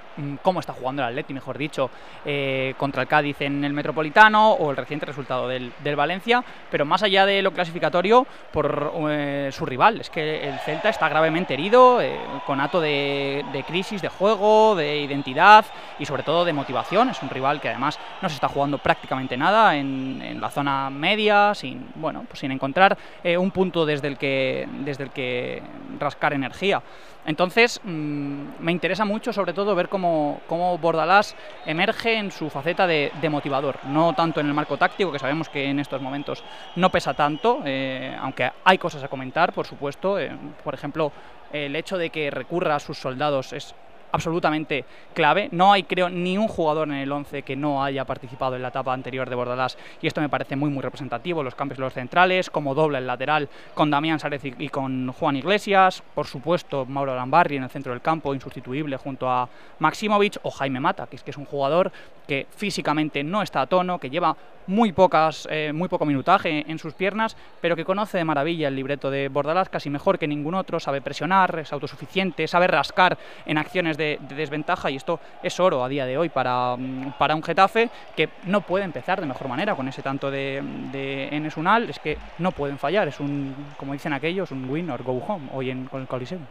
cómo 0.42 0.60
está 0.60 0.72
jugando 0.72 1.02
el 1.02 1.08
Atleti, 1.08 1.34
mejor 1.34 1.58
dicho, 1.58 1.90
eh, 2.24 2.74
contra 2.76 3.02
el 3.02 3.08
Cádiz 3.08 3.40
en 3.40 3.64
el 3.64 3.72
Metropolitano 3.72 4.52
o 4.52 4.70
el 4.70 4.76
reciente 4.76 5.06
resultado 5.06 5.48
del, 5.48 5.72
Valencia, 5.96 6.44
pero 6.70 6.84
más 6.84 7.02
allá 7.02 7.26
de 7.26 7.42
lo 7.42 7.52
clasificatorio, 7.52 8.26
por 8.52 8.92
eh, 9.10 9.50
su 9.52 9.66
rival, 9.66 10.00
es 10.00 10.10
que 10.10 10.48
el 10.48 10.58
Celta 10.60 10.90
está 10.90 11.08
gravemente 11.08 11.54
herido, 11.54 11.98
con 12.46 12.60
ato 12.60 12.80
de, 12.80 13.44
crisis 13.66 14.00
de 14.00 14.08
juego, 14.08 14.76
de 14.76 15.00
identidad 15.00 15.64
y 15.98 16.06
sobre 16.06 16.22
todo 16.22 16.44
de 16.44 16.52
motivación, 16.52 17.08
es 17.08 17.20
un 17.22 17.30
rival 17.30 17.60
que 17.60 17.68
además 17.70 17.98
no 18.22 18.28
se 18.28 18.36
está 18.36 18.48
jugando 18.48 18.78
prácticamente 18.78 19.36
nada 19.36 19.76
en 19.76 19.88
en, 19.88 20.40
la 20.40 20.50
zona 20.50 20.90
media, 20.90 21.54
sin, 21.54 21.90
bueno, 21.94 22.24
pues 22.26 22.40
sin 22.40 22.50
encontrar 22.52 22.96
eh, 23.22 23.36
un 23.36 23.50
punto 23.50 23.86
desde 23.86 24.08
el, 24.08 24.18
que, 24.18 24.68
desde 24.84 25.04
el 25.04 25.10
que 25.10 25.62
rascar 25.98 26.32
energía. 26.32 26.82
Entonces, 27.26 27.80
mm, 27.84 28.42
me 28.60 28.72
interesa 28.72 29.04
mucho, 29.04 29.32
sobre 29.32 29.52
todo, 29.52 29.74
ver 29.74 29.88
cómo, 29.88 30.40
cómo 30.46 30.78
Bordalás 30.78 31.36
emerge 31.66 32.16
en 32.16 32.30
su 32.30 32.48
faceta 32.48 32.86
de, 32.86 33.10
motivador, 33.30 33.78
no 33.84 34.14
tanto 34.14 34.40
en 34.40 34.46
el 34.46 34.54
marco 34.54 34.78
táctico, 34.78 35.12
que 35.12 35.18
sabemos 35.18 35.48
que 35.48 35.68
en 35.68 35.78
estos 35.78 36.00
momentos 36.00 36.42
no 36.76 36.90
pesa 36.90 37.14
tanto, 37.14 37.60
eh, 37.64 38.16
aunque 38.20 38.50
hay 38.64 38.78
cosas 38.78 39.02
a 39.04 39.08
comentar, 39.08 39.52
por 39.52 39.66
supuesto. 39.66 40.18
Eh, 40.18 40.34
por 40.64 40.74
ejemplo, 40.74 41.12
el 41.52 41.76
hecho 41.76 41.98
de 41.98 42.10
que 42.10 42.30
recurra 42.30 42.76
a 42.76 42.80
sus 42.80 42.98
soldados 42.98 43.52
es 43.52 43.74
absolutamente 44.12 44.84
clave. 45.14 45.48
No 45.52 45.72
hay, 45.72 45.82
creo, 45.84 46.08
ni 46.08 46.38
un 46.38 46.48
jugador 46.48 46.88
en 46.88 46.94
el 46.94 47.10
11 47.10 47.42
que 47.42 47.56
no 47.56 47.82
haya 47.82 48.04
participado 48.04 48.56
en 48.56 48.62
la 48.62 48.68
etapa 48.68 48.92
anterior 48.92 49.28
de 49.28 49.36
Bordalás 49.36 49.78
y 50.00 50.06
esto 50.06 50.20
me 50.20 50.28
parece 50.28 50.56
muy, 50.56 50.70
muy 50.70 50.82
representativo. 50.82 51.42
Los 51.42 51.54
cambios 51.54 51.78
los 51.78 51.92
centrales, 51.92 52.50
como 52.50 52.74
doble 52.74 52.98
el 52.98 53.06
lateral 53.06 53.48
con 53.74 53.90
Damián 53.90 54.18
Sárez 54.18 54.42
y 54.44 54.68
con 54.68 55.12
Juan 55.12 55.36
Iglesias. 55.36 56.02
Por 56.14 56.26
supuesto, 56.26 56.86
Mauro 56.86 57.14
Lambarri 57.14 57.56
en 57.56 57.64
el 57.64 57.70
centro 57.70 57.92
del 57.92 58.02
campo, 58.02 58.34
insustituible 58.34 58.96
junto 58.96 59.28
a 59.30 59.48
Maximovic 59.78 60.38
o 60.42 60.50
Jaime 60.50 60.80
Mata, 60.80 61.06
que 61.06 61.16
es, 61.16 61.22
que 61.22 61.30
es 61.30 61.36
un 61.36 61.44
jugador 61.44 61.92
que 62.28 62.46
físicamente 62.54 63.24
no 63.24 63.42
está 63.42 63.62
a 63.62 63.66
tono, 63.66 63.98
que 63.98 64.10
lleva 64.10 64.36
muy, 64.68 64.92
pocas, 64.92 65.48
eh, 65.50 65.72
muy 65.72 65.88
poco 65.88 66.04
minutaje 66.04 66.70
en 66.70 66.78
sus 66.78 66.92
piernas, 66.92 67.36
pero 67.60 67.74
que 67.74 67.86
conoce 67.86 68.18
de 68.18 68.24
maravilla 68.24 68.68
el 68.68 68.76
libreto 68.76 69.10
de 69.10 69.28
Bordalás, 69.28 69.70
casi 69.70 69.88
mejor 69.88 70.18
que 70.18 70.28
ningún 70.28 70.54
otro, 70.54 70.78
sabe 70.78 71.00
presionar, 71.00 71.58
es 71.58 71.72
autosuficiente, 71.72 72.46
sabe 72.46 72.66
rascar 72.66 73.16
en 73.46 73.56
acciones 73.56 73.96
de, 73.96 74.18
desventaja 74.28 74.90
y 74.90 74.96
esto 74.96 75.18
es 75.42 75.58
oro 75.58 75.82
a 75.82 75.88
día 75.88 76.04
de 76.04 76.18
hoy 76.18 76.28
para, 76.28 76.76
mm, 76.76 77.14
para, 77.18 77.34
un 77.34 77.42
Getafe 77.42 77.88
que 78.14 78.28
no 78.44 78.60
puede 78.60 78.84
empezar 78.84 79.20
de 79.20 79.26
mejor 79.26 79.48
manera 79.48 79.74
con 79.74 79.88
ese 79.88 80.02
tanto 80.02 80.30
de, 80.30 80.62
de 80.92 81.28
Enes 81.28 81.56
Unal, 81.56 81.88
es 81.88 81.98
que 81.98 82.18
no 82.38 82.52
pueden 82.52 82.78
fallar, 82.78 83.08
es 83.08 83.20
un, 83.20 83.54
como 83.78 83.94
dicen 83.94 84.12
aquellos, 84.12 84.50
un 84.50 84.68
win 84.68 84.90
or 84.90 85.02
go 85.02 85.22
home 85.26 85.48
hoy 85.54 85.70
en, 85.70 85.86
con 85.86 86.02
el 86.02 86.06
Coliseum. 86.06 86.42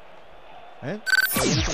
¿Eh? 0.84 1.00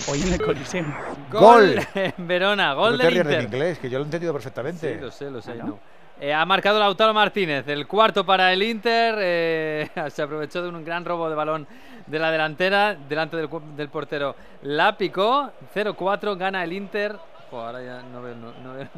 Hoy 0.08 0.22
en 0.26 0.34
el 0.34 0.42
Coliseum. 0.42 0.94
Gol. 1.32 1.76
Verona, 2.18 2.74
gol 2.74 2.98
del 2.98 3.18
Inter. 3.18 3.34
en 3.40 3.46
inglés, 3.46 3.80
que 3.80 3.90
yo 3.90 3.98
lo 4.00 4.04
he 4.04 4.08
entendido 4.08 4.34
perfectamente. 4.34 4.96
Sí, 4.96 5.02
lo 5.02 5.12
sé, 5.12 5.30
lo 5.32 5.42
sé. 5.42 5.54
Ah, 5.62 5.74
eh, 6.20 6.34
ha 6.34 6.46
marcado 6.46 6.80
Lautaro 6.80 7.14
Martínez, 7.14 7.68
el 7.68 7.88
cuarto 7.88 8.26
para 8.26 8.54
el 8.54 8.64
Inter. 8.64 9.16
Eh, 9.20 9.90
se 10.10 10.22
aprovechó 10.22 10.62
de 10.62 10.70
un 10.70 10.86
gran 10.86 11.04
robo 11.04 11.30
de 11.30 11.36
balón 11.36 11.68
de 12.08 12.20
la 12.20 12.32
delantera, 12.32 12.96
delante 12.96 13.38
del, 13.38 13.50
del 13.76 13.90
portero. 13.90 14.36
La 14.62 14.98
picó, 14.98 15.52
0-4, 15.74 16.38
gana 16.38 16.64
el 16.64 16.74
Inter 16.74 17.18
ahora 17.60 17.82
ya 17.82 18.02
no 18.02 18.22
veo. 18.22 18.36
No, 18.36 18.80
en 18.80 18.90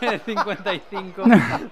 el 0.12 0.20
55 0.20 1.22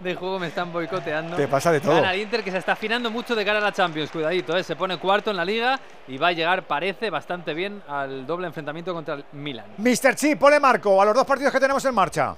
de 0.01 0.15
juego 0.15 0.39
me 0.39 0.49
están 0.49 0.73
boicoteando. 0.73 1.37
Te 1.37 1.49
pasa 1.49 1.73
de 1.73 1.81
todo. 1.81 1.95
Gana 1.95 2.15
el 2.15 2.21
Inter 2.21 2.43
que 2.43 2.51
se 2.51 2.59
está 2.59 2.73
afinando 2.73 3.11
mucho 3.11 3.35
de 3.35 3.45
cara 3.45 3.59
a 3.59 3.63
la 3.63 3.73
Champions. 3.73 4.11
Cuidadito, 4.11 4.57
¿eh? 4.57 4.63
se 4.63 4.77
pone 4.77 4.97
cuarto 4.99 5.31
en 5.31 5.37
la 5.37 5.45
liga 5.45 5.79
y 6.09 6.19
va 6.19 6.29
a 6.29 6.33
llegar, 6.33 6.63
parece, 6.65 7.11
bastante 7.11 7.55
bien 7.55 7.83
al 7.89 8.27
doble 8.27 8.47
enfrentamiento 8.47 8.93
contra 8.93 9.15
el 9.15 9.25
Milan. 9.33 9.67
Mr. 9.79 10.15
Chip, 10.15 10.39
pone 10.39 10.61
marco 10.61 11.01
a 11.01 11.05
los 11.05 11.15
dos 11.15 11.25
partidos 11.25 11.53
que 11.53 11.61
tenemos 11.61 11.85
en 11.85 11.95
marcha. 11.95 12.37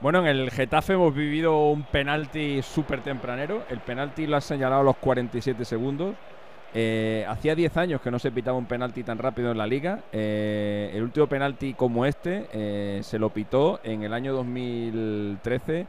Bueno, 0.00 0.20
en 0.20 0.26
el 0.28 0.50
Getafe 0.50 0.94
hemos 0.94 1.14
vivido 1.14 1.68
un 1.68 1.82
penalti 1.82 2.62
súper 2.62 3.02
tempranero. 3.02 3.64
El 3.68 3.80
penalti 3.80 4.26
lo 4.26 4.38
ha 4.38 4.40
señalado 4.40 4.80
a 4.80 4.84
los 4.84 4.96
47 4.96 5.62
segundos. 5.66 6.14
Eh, 6.72 7.24
hacía 7.28 7.56
10 7.56 7.76
años 7.76 8.00
que 8.00 8.10
no 8.10 8.18
se 8.18 8.30
pitaba 8.30 8.56
un 8.56 8.66
penalti 8.66 9.02
tan 9.02 9.18
rápido 9.18 9.50
en 9.50 9.58
la 9.58 9.66
liga. 9.66 10.00
Eh, 10.12 10.90
el 10.94 11.02
último 11.02 11.26
penalti 11.26 11.74
como 11.74 12.06
este 12.06 12.46
eh, 12.52 13.00
se 13.02 13.18
lo 13.18 13.30
pitó 13.30 13.80
en 13.82 14.02
el 14.02 14.12
año 14.12 14.32
2013 14.32 15.86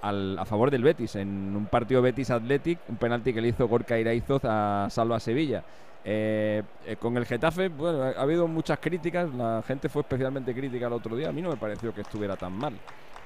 a 0.00 0.44
favor 0.46 0.70
del 0.70 0.84
Betis, 0.84 1.16
en 1.16 1.54
un 1.54 1.66
partido 1.66 2.00
Betis 2.00 2.30
Athletic, 2.30 2.78
un 2.88 2.96
penalti 2.96 3.34
que 3.34 3.40
le 3.40 3.48
hizo 3.48 3.66
Gorka 3.66 3.98
Iraizoz 3.98 4.42
a 4.44 4.86
Salva 4.90 5.18
Sevilla. 5.20 5.64
con 7.00 7.16
el 7.16 7.26
Getafe, 7.26 7.68
bueno, 7.68 8.04
ha 8.04 8.22
habido 8.22 8.46
muchas 8.46 8.78
críticas, 8.78 9.34
la 9.34 9.62
gente 9.66 9.88
fue 9.88 10.02
especialmente 10.02 10.54
crítica 10.54 10.86
el 10.86 10.92
otro 10.92 11.16
día, 11.16 11.30
a 11.30 11.32
mí 11.32 11.42
no 11.42 11.50
me 11.50 11.56
pareció 11.56 11.92
que 11.92 12.02
estuviera 12.02 12.36
tan 12.36 12.52
mal. 12.52 12.74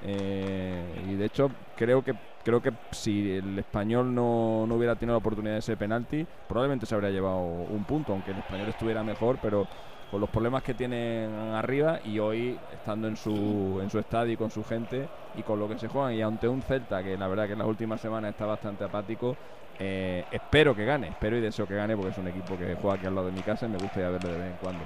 Y 0.01 1.15
de 1.15 1.25
hecho 1.25 1.49
creo 1.75 2.03
que 2.03 2.13
creo 2.43 2.61
que 2.61 2.73
si 2.91 3.31
el 3.31 3.57
español 3.57 4.13
no, 4.13 4.65
no, 4.67 4.75
hubiera 4.75 4.95
tenido 4.95 5.13
la 5.13 5.19
oportunidad 5.19 5.53
de 5.53 5.59
ese 5.59 5.77
penalti, 5.77 6.27
probablemente 6.47 6.85
se 6.85 6.93
habría 6.93 7.09
llevado 7.09 7.39
un 7.39 7.85
punto, 7.85 8.11
aunque 8.11 8.31
el 8.31 8.37
español 8.37 8.67
estuviera 8.67 9.03
mejor, 9.03 9.39
pero 9.41 9.65
con 10.13 10.21
los 10.21 10.29
problemas 10.29 10.61
que 10.61 10.75
tienen 10.75 11.33
arriba 11.55 11.99
y 12.05 12.19
hoy 12.19 12.55
estando 12.71 13.07
en 13.07 13.17
su, 13.17 13.79
en 13.81 13.89
su 13.89 13.97
estadio 13.97 14.33
y 14.33 14.37
con 14.37 14.51
su 14.51 14.63
gente 14.63 15.07
y 15.35 15.41
con 15.41 15.59
lo 15.59 15.67
que 15.67 15.79
se 15.79 15.87
juegan 15.87 16.13
y 16.13 16.21
ante 16.21 16.47
un 16.47 16.61
Celta 16.61 17.01
que 17.01 17.17
la 17.17 17.27
verdad 17.27 17.47
que 17.47 17.53
en 17.53 17.59
las 17.59 17.67
últimas 17.67 17.99
semanas 17.99 18.29
está 18.29 18.45
bastante 18.45 18.83
apático, 18.83 19.35
eh, 19.79 20.23
espero 20.31 20.75
que 20.75 20.85
gane, 20.85 21.07
espero 21.07 21.35
y 21.37 21.41
deseo 21.41 21.65
que 21.65 21.73
gane 21.73 21.95
porque 21.95 22.11
es 22.11 22.17
un 22.19 22.27
equipo 22.27 22.55
que 22.55 22.75
juega 22.75 22.97
aquí 22.97 23.07
al 23.07 23.15
lado 23.15 23.25
de 23.25 23.33
mi 23.33 23.41
casa 23.41 23.65
y 23.65 23.69
me 23.69 23.79
gustaría 23.79 24.09
verlo 24.09 24.29
de 24.31 24.37
vez 24.37 24.51
en 24.51 24.57
cuando. 24.57 24.83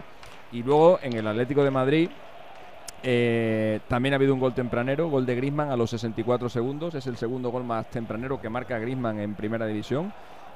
Y 0.53 0.64
luego 0.64 1.00
en 1.02 1.11
el 1.11 1.27
Atlético 1.27 1.61
de 1.61 1.72
Madrid 1.72 2.10
eh, 3.10 3.80
también 3.88 4.14
ha 4.14 4.18
habido 4.18 4.34
un 4.34 4.42
gol 4.42 4.53
tempranero, 4.53 5.08
gol 5.08 5.26
de 5.26 5.34
Grisman 5.34 5.72
a 5.72 5.77
los 5.77 5.92
64 5.92 6.50
segundos. 6.50 6.94
Es 6.94 7.08
el 7.08 7.16
segundo 7.16 7.52
gol 7.52 7.64
más 7.64 7.90
tempranero 7.90 8.42
que 8.42 8.50
marca 8.50 8.77
Grisman 8.80 9.22
en 9.22 9.34
primera 9.34 9.66
división. 9.66 10.11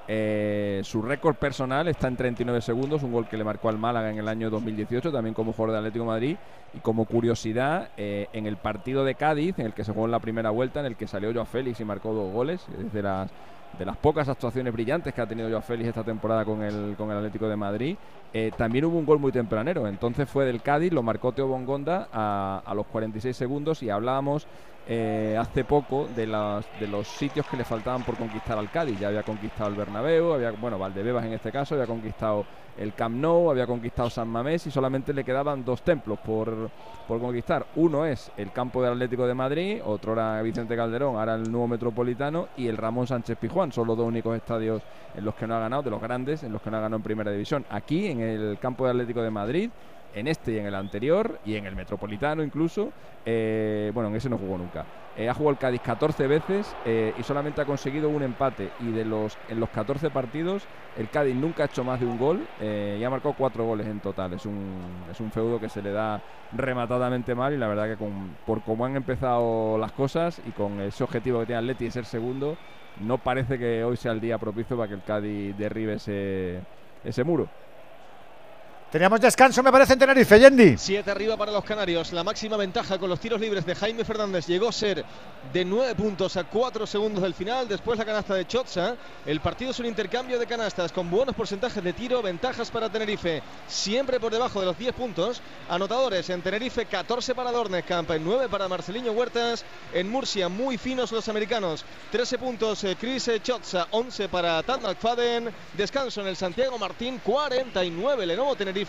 Eh, 0.05 0.81
su 0.83 1.01
récord 1.01 1.35
personal 1.35 1.88
está 1.88 2.09
en 2.09 2.17
39 2.17 2.59
segundos, 2.59 3.03
un 3.03 3.13
gol 3.13 3.30
que 3.30 3.38
le 3.38 3.45
marcó 3.45 3.69
al 3.69 3.77
Málaga 3.77 4.09
en 4.09 4.17
el 4.17 4.27
año 4.27 4.49
2018, 4.49 5.13
también 5.13 5.33
como 5.33 5.53
jugador 5.53 5.71
de 5.71 5.77
Atlético 5.77 6.03
Madrid. 6.03 6.35
Y 6.73 6.80
como 6.80 7.05
curiosidad, 7.05 7.91
eh, 7.95 8.27
en 8.33 8.45
el 8.45 8.57
partido 8.57 9.05
de 9.05 9.15
Cádiz, 9.15 9.57
en 9.57 9.67
el 9.67 9.73
que 9.73 9.85
se 9.85 9.93
jugó 9.93 10.03
en 10.03 10.11
la 10.11 10.19
primera 10.19 10.49
vuelta, 10.49 10.81
en 10.81 10.88
el 10.88 10.97
que 10.97 11.07
salió 11.07 11.31
Joao 11.31 11.45
Félix 11.45 11.80
y 11.80 11.85
marcó 11.85 12.13
dos 12.13 12.33
goles, 12.33 12.65
desde 12.77 13.01
las 13.01 13.31
de 13.77 13.85
las 13.85 13.98
pocas 13.98 14.27
actuaciones 14.30 14.74
brillantes 14.74 15.14
que 15.14 15.22
ha 15.22 15.25
tenido 15.25 15.50
Joao 15.50 15.61
Félix 15.61 15.90
esta 15.90 16.03
temporada 16.03 16.45
con 16.45 16.61
el, 16.61 16.95
con 16.98 17.09
el 17.11 17.17
Atlético 17.17 17.48
de 17.48 17.56
Madrid, 17.56 17.95
eh, 18.33 18.51
también 18.58 18.85
hubo 18.85 18.98
un 18.98 19.06
gol 19.06 19.19
muy 19.19 19.32
tempranero. 19.32 19.88
Entonces 19.88 20.30
fue 20.30 20.45
del 20.45 20.61
Cádiz, 20.61 20.91
lo 20.91 21.03
marcó 21.03 21.32
Teo 21.32 21.48
Bongonda 21.48 22.08
a, 22.11 22.61
a 22.66 22.74
los 22.74 22.85
46 22.88 23.35
segundos 23.35 23.83
y 23.83 23.90
hablábamos 23.90 24.48
eh, 24.87 25.37
hace 25.39 25.63
poco 25.63 26.07
de, 26.15 26.25
de 26.25 26.87
los 26.87 27.07
sitios 27.07 27.45
que 27.47 27.57
le 27.57 27.63
faltaban 27.63 28.03
por 28.03 28.15
conquistar 28.15 28.57
al 28.57 28.69
Cádiz. 28.69 28.99
Ya 28.99 29.07
había 29.09 29.23
conquistado 29.23 29.69
el 29.69 29.75
Bernabéu, 29.75 30.33
había, 30.33 30.51
bueno, 30.51 30.77
Valdebebas 30.79 31.25
en 31.25 31.33
este 31.33 31.51
caso, 31.51 31.75
había 31.75 31.87
conquistado 31.87 32.45
el 32.77 32.93
Camp 32.93 33.15
Nou, 33.17 33.51
había 33.51 33.67
conquistado 33.67 34.09
San 34.09 34.29
Mamés 34.29 34.65
y 34.65 34.71
solamente 34.71 35.13
le 35.13 35.23
quedaban 35.23 35.65
dos 35.65 35.81
templos 35.81 36.19
por, 36.19 36.69
por 37.07 37.19
conquistar. 37.19 37.65
Uno 37.75 38.05
es 38.05 38.31
el 38.37 38.51
campo 38.51 38.81
del 38.81 38.93
Atlético 38.93 39.27
de 39.27 39.33
Madrid, 39.33 39.81
otro 39.83 40.13
era 40.13 40.41
Vicente 40.41 40.75
Calderón, 40.75 41.17
ahora 41.17 41.35
el 41.35 41.51
nuevo 41.51 41.67
Metropolitano 41.67 42.47
y 42.57 42.67
el 42.67 42.77
Ramón 42.77 43.07
Sánchez 43.07 43.37
Pijuán. 43.37 43.71
Son 43.71 43.85
los 43.87 43.97
dos 43.97 44.07
únicos 44.07 44.35
estadios 44.35 44.81
en 45.13 45.25
los 45.25 45.35
que 45.35 45.45
no 45.45 45.55
ha 45.55 45.59
ganado, 45.59 45.83
de 45.83 45.89
los 45.89 46.01
grandes, 46.01 46.43
en 46.43 46.53
los 46.53 46.61
que 46.61 46.71
no 46.71 46.77
ha 46.77 46.79
ganado 46.79 46.95
en 46.97 47.03
Primera 47.03 47.31
División. 47.31 47.65
Aquí, 47.69 48.07
en 48.07 48.21
el 48.21 48.57
campo 48.59 48.87
del 48.87 49.01
Atlético 49.01 49.21
de 49.21 49.31
Madrid, 49.31 49.69
en 50.14 50.27
este 50.27 50.53
y 50.53 50.59
en 50.59 50.65
el 50.65 50.75
anterior, 50.75 51.40
y 51.45 51.56
en 51.56 51.65
el 51.65 51.75
Metropolitano 51.75 52.43
incluso, 52.43 52.91
eh, 53.25 53.91
bueno, 53.93 54.09
en 54.09 54.15
ese 54.15 54.30
no 54.30 54.38
jugó 54.38 54.57
nunca. 54.57 54.85
Eh, 55.17 55.27
ha 55.27 55.33
jugado 55.33 55.51
el 55.51 55.57
Cádiz 55.57 55.81
14 55.81 56.25
veces 56.25 56.73
eh, 56.85 57.14
y 57.17 57.23
solamente 57.23 57.61
ha 57.61 57.65
conseguido 57.65 58.09
un 58.09 58.23
empate. 58.23 58.69
Y 58.80 58.91
de 58.91 59.03
los 59.03 59.38
en 59.49 59.59
los 59.59 59.69
14 59.69 60.09
partidos, 60.09 60.64
el 60.98 61.09
Cádiz 61.09 61.35
nunca 61.35 61.64
ha 61.64 61.65
hecho 61.65 61.83
más 61.83 61.99
de 61.99 62.06
un 62.06 62.17
gol 62.17 62.40
y 62.61 63.03
ha 63.03 63.09
marcado 63.09 63.35
cuatro 63.38 63.65
goles 63.65 63.88
en 63.88 63.99
total. 63.99 64.33
Es 64.33 64.45
un, 64.45 65.06
es 65.11 65.19
un 65.19 65.31
feudo 65.31 65.59
que 65.59 65.69
se 65.69 65.81
le 65.81 65.91
da 65.91 66.22
rematadamente 66.53 67.35
mal 67.35 67.53
y 67.53 67.57
la 67.57 67.67
verdad 67.67 67.88
que 67.88 67.98
por 68.45 68.61
cómo 68.64 68.85
han 68.85 68.95
empezado 68.95 69.77
las 69.77 69.91
cosas 69.91 70.41
y 70.45 70.51
con 70.51 70.80
ese 70.81 71.03
objetivo 71.03 71.40
que 71.41 71.48
tiene 71.48 71.59
Atleti 71.59 71.85
de 71.85 71.91
ser 71.91 72.06
segundo, 72.06 72.57
no 72.95 73.17
parece 73.17 73.57
que 73.57 73.83
hoy 73.83 73.98
sea 73.98 74.11
el 74.11 74.22
día 74.22 74.38
propicio 74.38 74.77
para 74.77 74.88
que 74.88 74.95
el 74.95 75.03
Cádiz 75.03 75.56
derribe 75.57 75.93
ese, 75.95 76.61
ese 77.03 77.23
muro. 77.23 77.49
Teníamos 78.91 79.21
descanso, 79.21 79.63
me 79.63 79.71
parece, 79.71 79.93
en 79.93 79.99
Tenerife, 79.99 80.37
Yendi. 80.37 80.77
Siete 80.77 81.09
arriba 81.09 81.37
para 81.37 81.53
los 81.53 81.63
canarios. 81.63 82.11
La 82.11 82.25
máxima 82.25 82.57
ventaja 82.57 82.99
con 82.99 83.09
los 83.09 83.21
tiros 83.21 83.39
libres 83.39 83.65
de 83.65 83.73
Jaime 83.73 84.03
Fernández 84.03 84.45
llegó 84.47 84.67
a 84.67 84.73
ser 84.73 85.05
de 85.53 85.63
nueve 85.63 85.95
puntos 85.95 86.35
a 86.35 86.43
cuatro 86.43 86.85
segundos 86.85 87.23
del 87.23 87.33
final. 87.33 87.69
Después 87.69 87.97
la 87.97 88.03
canasta 88.03 88.35
de 88.35 88.45
Chotza. 88.45 88.97
El 89.25 89.39
partido 89.39 89.71
es 89.71 89.79
un 89.79 89.85
intercambio 89.85 90.37
de 90.37 90.45
canastas 90.45 90.91
con 90.91 91.09
buenos 91.09 91.33
porcentajes 91.35 91.81
de 91.81 91.93
tiro. 91.93 92.21
Ventajas 92.21 92.69
para 92.69 92.89
Tenerife. 92.89 93.41
Siempre 93.65 94.19
por 94.19 94.33
debajo 94.33 94.59
de 94.59 94.65
los 94.65 94.77
10 94.77 94.93
puntos. 94.93 95.41
Anotadores 95.69 96.29
en 96.29 96.41
Tenerife, 96.41 96.85
14 96.85 97.33
para 97.33 97.53
Dornescamp, 97.53 98.11
9 98.19 98.49
para 98.49 98.67
Marceliño 98.67 99.13
Huertas. 99.13 99.63
En 99.93 100.09
Murcia, 100.09 100.49
muy 100.49 100.77
finos 100.77 101.13
los 101.13 101.29
americanos. 101.29 101.85
13 102.11 102.37
puntos 102.37 102.83
eh, 102.83 102.97
Chris 102.99 103.31
Chotza, 103.41 103.87
11 103.91 104.27
para 104.27 104.61
Tad 104.63 104.81
McFadden. 104.81 105.49
Descanso 105.77 106.19
en 106.19 106.27
el 106.27 106.35
Santiago 106.35 106.77
Martín, 106.77 107.21
49 107.23 108.25
Lenovo 108.25 108.53
Tenerife. 108.57 108.80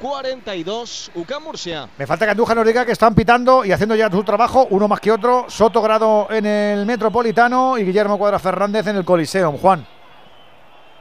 42 0.00 1.10
UCAM 1.14 1.42
Murcia. 1.44 1.88
Me 1.98 2.06
falta 2.06 2.24
que 2.24 2.30
Andújar 2.32 2.56
nos 2.56 2.66
diga 2.66 2.84
que 2.84 2.92
están 2.92 3.14
pitando 3.14 3.64
y 3.64 3.72
haciendo 3.72 3.94
ya 3.94 4.10
su 4.10 4.22
trabajo, 4.24 4.66
uno 4.70 4.88
más 4.88 5.00
que 5.00 5.12
otro. 5.12 5.46
Soto 5.48 5.82
Grado 5.82 6.28
en 6.30 6.46
el 6.46 6.86
Metropolitano 6.86 7.78
y 7.78 7.84
Guillermo 7.84 8.18
Cuadra 8.18 8.38
Fernández 8.38 8.86
en 8.86 8.96
el 8.96 9.04
Coliseum. 9.04 9.56
Juan. 9.58 9.86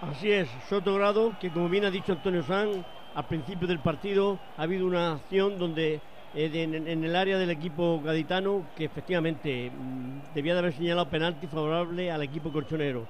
Así 0.02 0.32
es, 0.32 0.50
Soto 0.70 0.96
Grado, 0.96 1.34
que 1.40 1.52
como 1.52 1.70
bien 1.70 1.86
ha 1.86 1.92
dicho 1.92 2.12
Antonio 2.12 2.44
San, 2.44 2.86
al 3.14 3.28
principio 3.28 3.68
del 3.68 3.80
partido 3.80 4.40
ha 4.58 4.64
habido 4.64 4.86
una 4.86 5.14
acción 5.14 5.60
donde 5.60 6.02
eh, 6.34 6.50
en 6.54 7.04
el 7.04 7.16
área 7.16 7.38
del 7.38 7.50
equipo 7.50 8.02
gaditano 8.02 8.66
que 8.76 8.86
efectivamente 8.86 9.70
mm, 9.70 10.34
debía 10.34 10.54
de 10.54 10.60
haber 10.60 10.74
señalado 10.74 11.10
penalti 11.10 11.46
favorable 11.48 12.10
al 12.10 12.24
equipo 12.24 12.52
colchonero. 12.52 13.06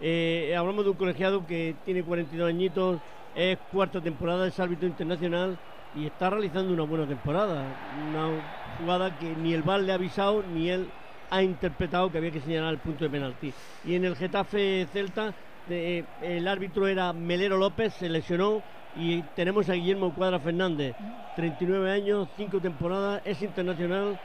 Eh, 0.00 0.54
hablamos 0.56 0.84
de 0.84 0.90
un 0.90 0.96
colegiado 0.96 1.44
que 1.46 1.74
tiene 1.84 2.04
42 2.04 2.48
añitos, 2.48 3.00
es 3.38 3.56
cuarta 3.70 4.00
temporada, 4.00 4.48
es 4.48 4.58
árbitro 4.58 4.88
internacional 4.88 5.56
y 5.94 6.06
está 6.06 6.28
realizando 6.28 6.72
una 6.72 6.82
buena 6.82 7.06
temporada. 7.06 7.64
Una 8.10 8.30
jugada 8.78 9.16
que 9.16 9.32
ni 9.36 9.54
el 9.54 9.62
VAR 9.62 9.80
le 9.80 9.92
ha 9.92 9.94
avisado 9.94 10.42
ni 10.42 10.68
él 10.68 10.88
ha 11.30 11.40
interpretado 11.40 12.10
que 12.10 12.18
había 12.18 12.32
que 12.32 12.40
señalar 12.40 12.74
el 12.74 12.80
punto 12.80 13.04
de 13.04 13.10
penalti. 13.10 13.54
Y 13.84 13.94
en 13.94 14.04
el 14.04 14.16
Getafe 14.16 14.88
Celta, 14.92 15.32
eh, 15.70 16.04
el 16.20 16.48
árbitro 16.48 16.88
era 16.88 17.12
Melero 17.12 17.56
López, 17.58 17.94
se 17.94 18.08
lesionó 18.08 18.60
y 18.96 19.22
tenemos 19.36 19.68
a 19.68 19.74
Guillermo 19.74 20.12
Cuadra 20.14 20.40
Fernández, 20.40 20.96
39 21.36 21.92
años, 21.92 22.28
5 22.36 22.58
temporadas, 22.58 23.22
es 23.24 23.40
internacional 23.40 24.18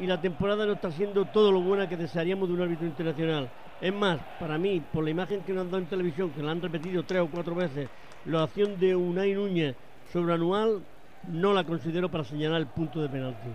y 0.00 0.06
la 0.08 0.20
temporada 0.20 0.66
no 0.66 0.72
está 0.72 0.90
siendo 0.90 1.24
todo 1.26 1.52
lo 1.52 1.60
buena 1.60 1.88
que 1.88 1.96
desearíamos 1.96 2.48
de 2.48 2.54
un 2.54 2.62
árbitro 2.62 2.86
internacional. 2.86 3.48
Es 3.80 3.94
más, 3.94 4.18
para 4.40 4.58
mí, 4.58 4.82
por 4.92 5.04
la 5.04 5.10
imagen 5.10 5.42
que 5.42 5.52
nos 5.52 5.62
han 5.62 5.70
dado 5.70 5.82
en 5.82 5.88
televisión, 5.88 6.30
que 6.30 6.42
la 6.42 6.50
han 6.50 6.62
repetido 6.62 7.04
tres 7.04 7.20
o 7.20 7.28
cuatro 7.28 7.54
veces, 7.54 7.88
la 8.26 8.44
acción 8.44 8.78
de 8.78 8.94
Unai 8.96 9.34
Núñez 9.34 9.76
sobre 10.12 10.34
Anual, 10.34 10.82
no 11.28 11.52
la 11.52 11.64
considero 11.64 12.08
para 12.10 12.24
señalar 12.24 12.60
el 12.60 12.66
punto 12.66 13.00
de 13.00 13.08
penalti. 13.08 13.48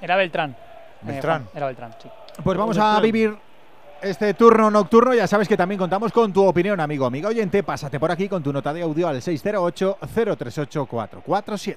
Era 0.00 0.16
Beltrán. 0.16 0.50
Eh, 0.50 0.54
Beltrán. 1.02 1.48
Era 1.54 1.66
Beltrán, 1.66 1.94
sí. 2.02 2.08
Pues 2.42 2.58
vamos 2.58 2.76
a 2.78 2.98
vivir 3.00 3.36
este 4.02 4.34
turno 4.34 4.70
nocturno. 4.70 5.14
Ya 5.14 5.26
sabes 5.26 5.48
que 5.48 5.56
también 5.56 5.78
contamos 5.78 6.12
con 6.12 6.30
tu 6.32 6.44
opinión, 6.44 6.78
amigo, 6.80 7.06
amiga 7.06 7.28
oyente. 7.28 7.62
Pásate 7.62 7.98
por 7.98 8.10
aquí 8.10 8.28
con 8.28 8.42
tu 8.42 8.52
nota 8.52 8.70
de 8.72 8.82
audio 8.82 9.08
al 9.08 9.22
608-038-447. 9.22 11.76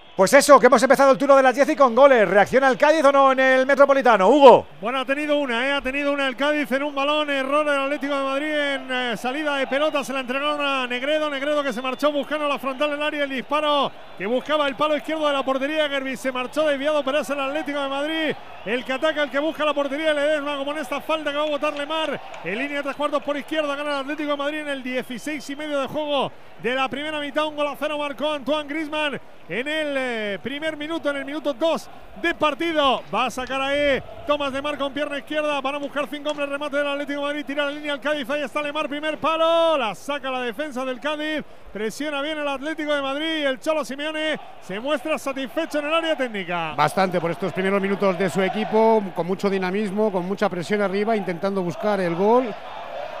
Pues 0.21 0.33
eso, 0.33 0.59
que 0.59 0.67
hemos 0.67 0.83
empezado 0.83 1.13
el 1.13 1.17
turno 1.17 1.35
de 1.35 1.41
las 1.41 1.55
10 1.55 1.69
y 1.69 1.75
con 1.75 1.95
goles. 1.95 2.29
¿Reacciona 2.29 2.69
el 2.69 2.77
Cádiz 2.77 3.03
o 3.05 3.11
no 3.11 3.31
en 3.31 3.39
el 3.39 3.65
Metropolitano? 3.65 4.29
Hugo. 4.29 4.67
Bueno, 4.79 4.99
ha 4.99 5.05
tenido 5.05 5.39
una, 5.39 5.67
¿eh? 5.67 5.71
ha 5.71 5.81
tenido 5.81 6.13
una 6.13 6.27
el 6.27 6.35
Cádiz 6.35 6.71
en 6.73 6.83
un 6.83 6.93
balón, 6.93 7.27
error 7.31 7.65
del 7.65 7.79
Atlético 7.79 8.15
de 8.15 8.23
Madrid 8.23 8.53
en 8.53 8.91
eh, 8.91 9.17
salida 9.17 9.55
de 9.55 9.65
pelota, 9.65 10.03
se 10.03 10.13
la 10.13 10.19
entregaron 10.19 10.61
a 10.61 10.85
Negredo, 10.85 11.27
Negredo 11.27 11.63
que 11.63 11.73
se 11.73 11.81
marchó 11.81 12.11
buscando 12.11 12.47
la 12.47 12.59
frontal 12.59 12.91
del 12.91 13.01
área, 13.01 13.23
el 13.23 13.31
disparo 13.31 13.91
que 14.15 14.27
buscaba 14.27 14.67
el 14.67 14.75
palo 14.75 14.95
izquierdo 14.95 15.25
de 15.25 15.33
la 15.33 15.41
portería, 15.41 15.89
Gerbi 15.89 16.15
se 16.15 16.31
marchó 16.31 16.67
desviado, 16.67 17.03
pero 17.03 17.21
es 17.21 17.29
el 17.31 17.39
Atlético 17.39 17.81
de 17.81 17.89
Madrid, 17.89 18.35
el 18.65 18.85
que 18.85 18.93
ataca, 18.93 19.23
el 19.23 19.31
que 19.31 19.39
busca 19.39 19.65
la 19.65 19.73
portería, 19.73 20.13
le 20.13 20.21
Ledesma 20.21 20.55
como 20.55 20.71
en 20.73 20.77
esta 20.77 21.01
falta 21.01 21.31
que 21.31 21.37
va 21.37 21.45
a 21.45 21.49
botar 21.49 21.73
Lemar, 21.73 22.21
en 22.43 22.57
línea 22.59 22.77
de 22.77 22.83
tres 22.83 22.95
cuartos 22.95 23.23
por 23.23 23.35
izquierda, 23.37 23.75
gana 23.75 23.89
el 23.89 23.99
Atlético 24.01 24.29
de 24.29 24.37
Madrid 24.37 24.59
en 24.59 24.67
el 24.67 24.83
16 24.83 25.49
y 25.49 25.55
medio 25.55 25.81
de 25.81 25.87
juego 25.87 26.31
de 26.61 26.75
la 26.75 26.87
primera 26.87 27.19
mitad, 27.19 27.47
un 27.47 27.55
gol 27.55 27.65
a 27.65 27.75
cero 27.75 27.97
marcó 27.97 28.33
Antoine 28.33 28.69
Griezmann 28.69 29.19
en 29.49 29.67
el 29.67 29.97
eh, 29.97 30.10
primer 30.41 30.77
minuto, 30.77 31.09
en 31.09 31.17
el 31.17 31.25
minuto 31.25 31.53
2 31.53 31.89
de 32.21 32.35
partido. 32.35 33.01
Va 33.13 33.25
a 33.25 33.31
sacar 33.31 33.61
ahí 33.61 34.01
Tomás 34.27 34.53
de 34.53 34.61
Mar 34.61 34.77
con 34.77 34.93
pierna 34.93 35.17
izquierda. 35.17 35.59
Van 35.61 35.75
a 35.75 35.77
buscar 35.77 36.07
cinco 36.09 36.31
hombres. 36.31 36.49
Remate 36.49 36.77
del 36.77 36.87
Atlético 36.87 37.19
de 37.19 37.25
Madrid. 37.25 37.45
Tira 37.45 37.65
la 37.65 37.71
línea 37.71 37.93
al 37.93 38.01
Cádiz. 38.01 38.29
Ahí 38.29 38.41
está 38.41 38.61
Lemar. 38.61 38.87
Primer 38.87 39.17
palo. 39.17 39.77
La 39.77 39.95
saca 39.95 40.29
la 40.29 40.41
defensa 40.41 40.83
del 40.85 40.99
Cádiz. 40.99 41.43
Presiona 41.71 42.21
bien 42.21 42.37
el 42.37 42.47
Atlético 42.47 42.93
de 42.93 43.01
Madrid. 43.01 43.45
El 43.45 43.59
Cholo 43.59 43.85
Simeone 43.85 44.39
se 44.61 44.79
muestra 44.79 45.17
satisfecho 45.17 45.79
en 45.79 45.85
el 45.85 45.93
área 45.93 46.15
técnica. 46.15 46.73
Bastante 46.75 47.19
por 47.19 47.31
estos 47.31 47.53
primeros 47.53 47.81
minutos 47.81 48.17
de 48.17 48.29
su 48.29 48.41
equipo, 48.41 49.01
con 49.15 49.25
mucho 49.25 49.49
dinamismo, 49.49 50.11
con 50.11 50.25
mucha 50.27 50.49
presión 50.49 50.81
arriba, 50.81 51.15
intentando 51.15 51.61
buscar 51.61 51.99
el 52.01 52.15
gol 52.15 52.53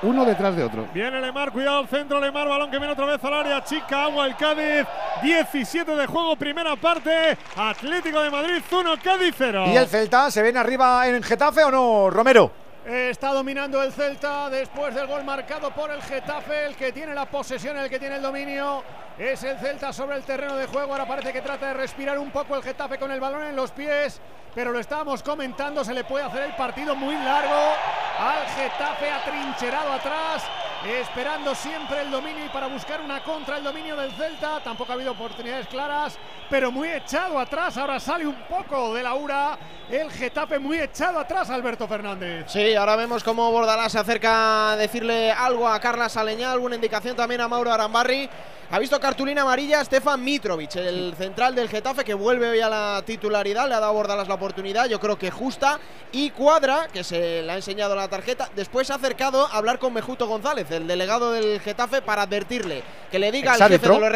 uno 0.03 0.25
detrás 0.25 0.55
de 0.55 0.63
otro. 0.63 0.87
Viene 0.93 1.21
Lemar, 1.21 1.51
cuidado 1.51 1.79
al 1.79 1.87
centro, 1.87 2.19
Lemar, 2.19 2.47
balón 2.47 2.71
que 2.71 2.77
viene 2.77 2.93
otra 2.93 3.05
vez 3.05 3.23
al 3.23 3.33
área, 3.33 3.63
chica, 3.63 4.03
agua 4.03 4.27
el 4.27 4.35
Cádiz, 4.35 4.85
17 5.21 5.95
de 5.95 6.07
juego, 6.07 6.35
primera 6.35 6.75
parte, 6.75 7.37
Atlético 7.55 8.21
de 8.21 8.29
Madrid 8.29 8.61
1, 8.71 8.93
Cádiz 9.03 9.35
0. 9.37 9.65
¿Y 9.67 9.77
el 9.77 9.87
Celta 9.87 10.31
se 10.31 10.41
ven 10.41 10.57
arriba 10.57 11.07
en 11.07 11.21
Getafe 11.21 11.63
o 11.63 11.71
no, 11.71 12.09
Romero? 12.09 12.60
Está 12.85 13.31
dominando 13.31 13.81
el 13.83 13.91
Celta 13.91 14.49
después 14.49 14.95
del 14.95 15.05
gol 15.05 15.23
marcado 15.23 15.69
por 15.69 15.91
el 15.91 16.01
Getafe. 16.01 16.65
El 16.65 16.75
que 16.75 16.91
tiene 16.91 17.13
la 17.13 17.27
posesión, 17.27 17.77
el 17.77 17.87
que 17.87 17.99
tiene 17.99 18.15
el 18.15 18.23
dominio 18.23 18.83
es 19.19 19.43
el 19.43 19.59
Celta 19.59 19.93
sobre 19.93 20.17
el 20.17 20.23
terreno 20.23 20.55
de 20.55 20.65
juego. 20.65 20.91
Ahora 20.91 21.07
parece 21.07 21.31
que 21.31 21.41
trata 21.41 21.67
de 21.67 21.73
respirar 21.75 22.17
un 22.17 22.31
poco 22.31 22.55
el 22.55 22.63
Getafe 22.63 22.97
con 22.97 23.11
el 23.11 23.19
balón 23.19 23.43
en 23.43 23.55
los 23.55 23.71
pies. 23.71 24.19
Pero 24.55 24.71
lo 24.71 24.79
estábamos 24.79 25.23
comentando, 25.23 25.85
se 25.85 25.93
le 25.93 26.03
puede 26.03 26.25
hacer 26.25 26.43
el 26.43 26.55
partido 26.55 26.95
muy 26.95 27.15
largo 27.15 27.73
al 28.19 28.45
Getafe 28.47 29.09
atrincherado 29.09 29.93
atrás, 29.93 30.43
esperando 30.85 31.55
siempre 31.55 32.01
el 32.01 32.11
dominio 32.11 32.45
y 32.45 32.49
para 32.49 32.67
buscar 32.67 32.99
una 32.99 33.23
contra 33.23 33.57
el 33.57 33.63
dominio 33.63 33.95
del 33.95 34.11
Celta. 34.11 34.59
Tampoco 34.61 34.91
ha 34.91 34.95
habido 34.95 35.13
oportunidades 35.13 35.67
claras, 35.67 36.17
pero 36.49 36.69
muy 36.69 36.89
echado 36.89 37.39
atrás. 37.39 37.77
Ahora 37.77 37.99
sale 37.99 38.27
un 38.27 38.35
poco 38.49 38.93
de 38.93 39.03
la 39.03 39.13
URA 39.13 39.57
el 39.89 40.11
Getafe 40.11 40.59
muy 40.59 40.79
echado 40.79 41.19
atrás, 41.19 41.49
Alberto 41.49 41.87
Fernández. 41.87 42.45
Sí, 42.47 42.70
ahora 42.75 42.95
vemos 42.95 43.23
cómo 43.23 43.51
Bordalás 43.51 43.91
se 43.91 43.99
acerca 43.99 44.71
a 44.71 44.77
decirle 44.77 45.31
algo 45.31 45.67
a 45.67 45.79
Carla 45.79 46.09
Saleñá, 46.09 46.51
alguna 46.51 46.75
indicación 46.75 47.15
también 47.15 47.41
a 47.41 47.47
Mauro 47.47 47.71
Arambarri. 47.71 48.29
Ha 48.69 48.79
visto 48.79 48.99
cartulina 48.99 49.41
amarilla 49.41 49.83
Stefan 49.83 50.23
Mitrovic, 50.23 50.77
el 50.77 51.13
central 51.17 51.53
del 51.53 51.67
Getafe 51.67 52.05
que 52.05 52.13
vuelve 52.13 52.49
hoy 52.49 52.61
a 52.61 52.69
la 52.69 53.03
titularidad, 53.05 53.67
le 53.67 53.75
ha 53.75 53.79
dado 53.79 53.91
a 53.91 53.95
Bordalás 53.95 54.27
la 54.29 54.35
oportunidad, 54.35 54.87
yo 54.87 54.99
creo 54.99 55.17
que 55.17 55.29
justa. 55.29 55.79
Y 56.13 56.29
Cuadra, 56.29 56.87
que 56.91 57.03
se 57.03 57.41
le 57.41 57.51
ha 57.51 57.55
enseñado 57.55 57.95
la 57.95 58.07
tarjeta, 58.07 58.49
después 58.55 58.87
se 58.87 58.93
ha 58.93 58.95
acercado 58.95 59.45
a 59.45 59.57
hablar 59.57 59.77
con 59.77 59.93
Mejuto 59.93 60.25
González, 60.27 60.71
el 60.71 60.87
delegado 60.87 61.31
del 61.31 61.59
Getafe, 61.59 62.01
para 62.01 62.21
advertirle 62.21 62.83
que 63.11 63.19
le 63.19 63.31
diga 63.31 63.53
al 63.53 63.59
jefe 63.63 63.89
de 63.89 63.99
los 63.99 64.11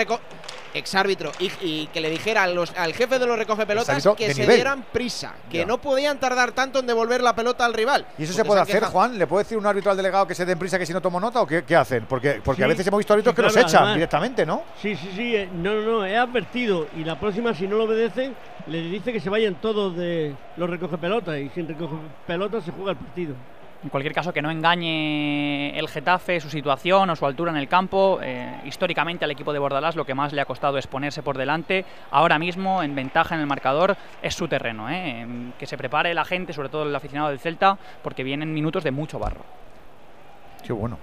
exárbitro, 0.75 1.31
y, 1.39 1.51
y 1.61 1.87
que 1.87 2.01
le 2.01 2.09
dijera 2.09 2.43
a 2.43 2.47
los- 2.47 2.71
al 2.77 2.93
jefe 2.93 3.17
de 3.19 3.25
los 3.25 3.37
recoge 3.37 3.65
pelotas 3.65 3.97
Exárbitro 3.97 4.15
que 4.27 4.33
se 4.33 4.41
nivel. 4.41 4.55
dieran 4.57 4.85
prisa, 4.91 5.33
que 5.49 5.59
Ya. 5.59 5.65
no 5.65 5.79
podían 5.79 6.19
tardar 6.19 6.51
tanto 6.51 6.79
en 6.79 6.87
devolver 6.87 7.21
la 7.21 7.33
pelota 7.35 7.65
al 7.65 7.73
rival. 7.73 8.05
¿Y 8.17 8.23
eso 8.23 8.33
se 8.33 8.43
puede 8.45 8.61
hacer, 8.61 8.75
quejado- 8.75 8.91
Juan? 8.91 9.17
¿Le 9.17 9.25
puede 9.27 9.43
decir 9.43 9.57
un 9.57 9.65
árbitro 9.65 9.91
al 9.91 9.97
delegado 9.97 10.27
que 10.27 10.35
se 10.35 10.45
den 10.45 10.59
prisa 10.59 10.77
que 10.77 10.85
si 10.85 10.93
no 10.93 11.01
tomo 11.01 11.19
nota 11.19 11.41
o 11.41 11.47
qué, 11.47 11.63
qué 11.63 11.75
hacen? 11.75 12.05
Porque, 12.07 12.41
porque 12.43 12.63
a 12.63 12.67
veces 12.67 12.85
hemos 12.87 12.97
visto 12.99 13.13
árbitros 13.13 13.33
sí, 13.33 13.35
que 13.37 13.41
los 13.41 13.55
echan 13.57 13.75
además. 13.77 13.95
directamente, 13.95 14.45
¿no? 14.45 14.63
Sí, 14.81 14.95
sí, 14.95 15.09
sí. 15.15 15.35
eh, 15.35 15.49
No, 15.53 15.73
no, 15.75 15.81
no. 15.81 16.05
He 16.05 16.15
advertido. 16.17 16.87
Y 16.95 17.03
la 17.03 17.19
próxima, 17.19 17.53
si 17.53 17.67
no 17.67 17.77
lo 17.77 17.85
obedecen, 17.85 18.35
le 18.67 18.81
dice 18.81 19.13
que 19.13 19.19
se 19.19 19.29
vayan 19.29 19.55
todos 19.61 19.95
de 19.95 20.35
los 20.57 20.69
recoge 20.69 20.97
pelotas. 20.97 21.37
Y 21.39 21.49
sin 21.49 21.67
recoge 21.67 21.95
pelotas 22.27 22.63
se 22.65 22.71
juega 22.71 22.91
el 22.91 22.97
partido. 22.97 23.35
En 23.85 23.89
cualquier 23.89 24.15
caso, 24.15 24.33
que 24.33 24.41
no 24.41 24.49
engañe 24.49 25.77
el 25.77 25.88
Getafe 25.88 26.39
su 26.41 26.49
situación 26.49 27.07
o 27.11 27.15
su 27.15 27.23
altura 27.23 27.51
en 27.51 27.57
el 27.57 27.67
campo. 27.67 28.17
Eh, 28.19 28.61
históricamente 28.65 29.25
al 29.25 29.30
equipo 29.30 29.53
de 29.53 29.59
Bordalás 29.59 29.95
lo 29.95 30.03
que 30.05 30.15
más 30.15 30.33
le 30.33 30.41
ha 30.41 30.45
costado 30.45 30.80
es 30.80 30.88
ponerse 30.88 31.22
por 31.22 31.38
delante. 31.38 31.85
Ahora 32.09 32.39
mismo, 32.39 32.81
en 32.81 32.95
ventaja 32.95 33.35
en 33.35 33.41
el 33.41 33.47
marcador, 33.47 33.95
es 34.23 34.33
su 34.33 34.47
terreno. 34.47 34.89
¿eh? 34.89 35.27
Que 35.59 35.67
se 35.67 35.77
prepare 35.77 36.15
la 36.15 36.25
gente, 36.25 36.51
sobre 36.51 36.69
todo 36.69 36.81
el 36.81 36.95
aficionado 36.95 37.30
del 37.30 37.38
Celta, 37.39 37.77
porque 38.01 38.23
vienen 38.23 38.51
minutos 38.51 38.83
de 38.83 38.89
mucho 38.89 39.19
barro. 39.19 39.45
Qué 40.65 40.73
bueno. 40.73 40.97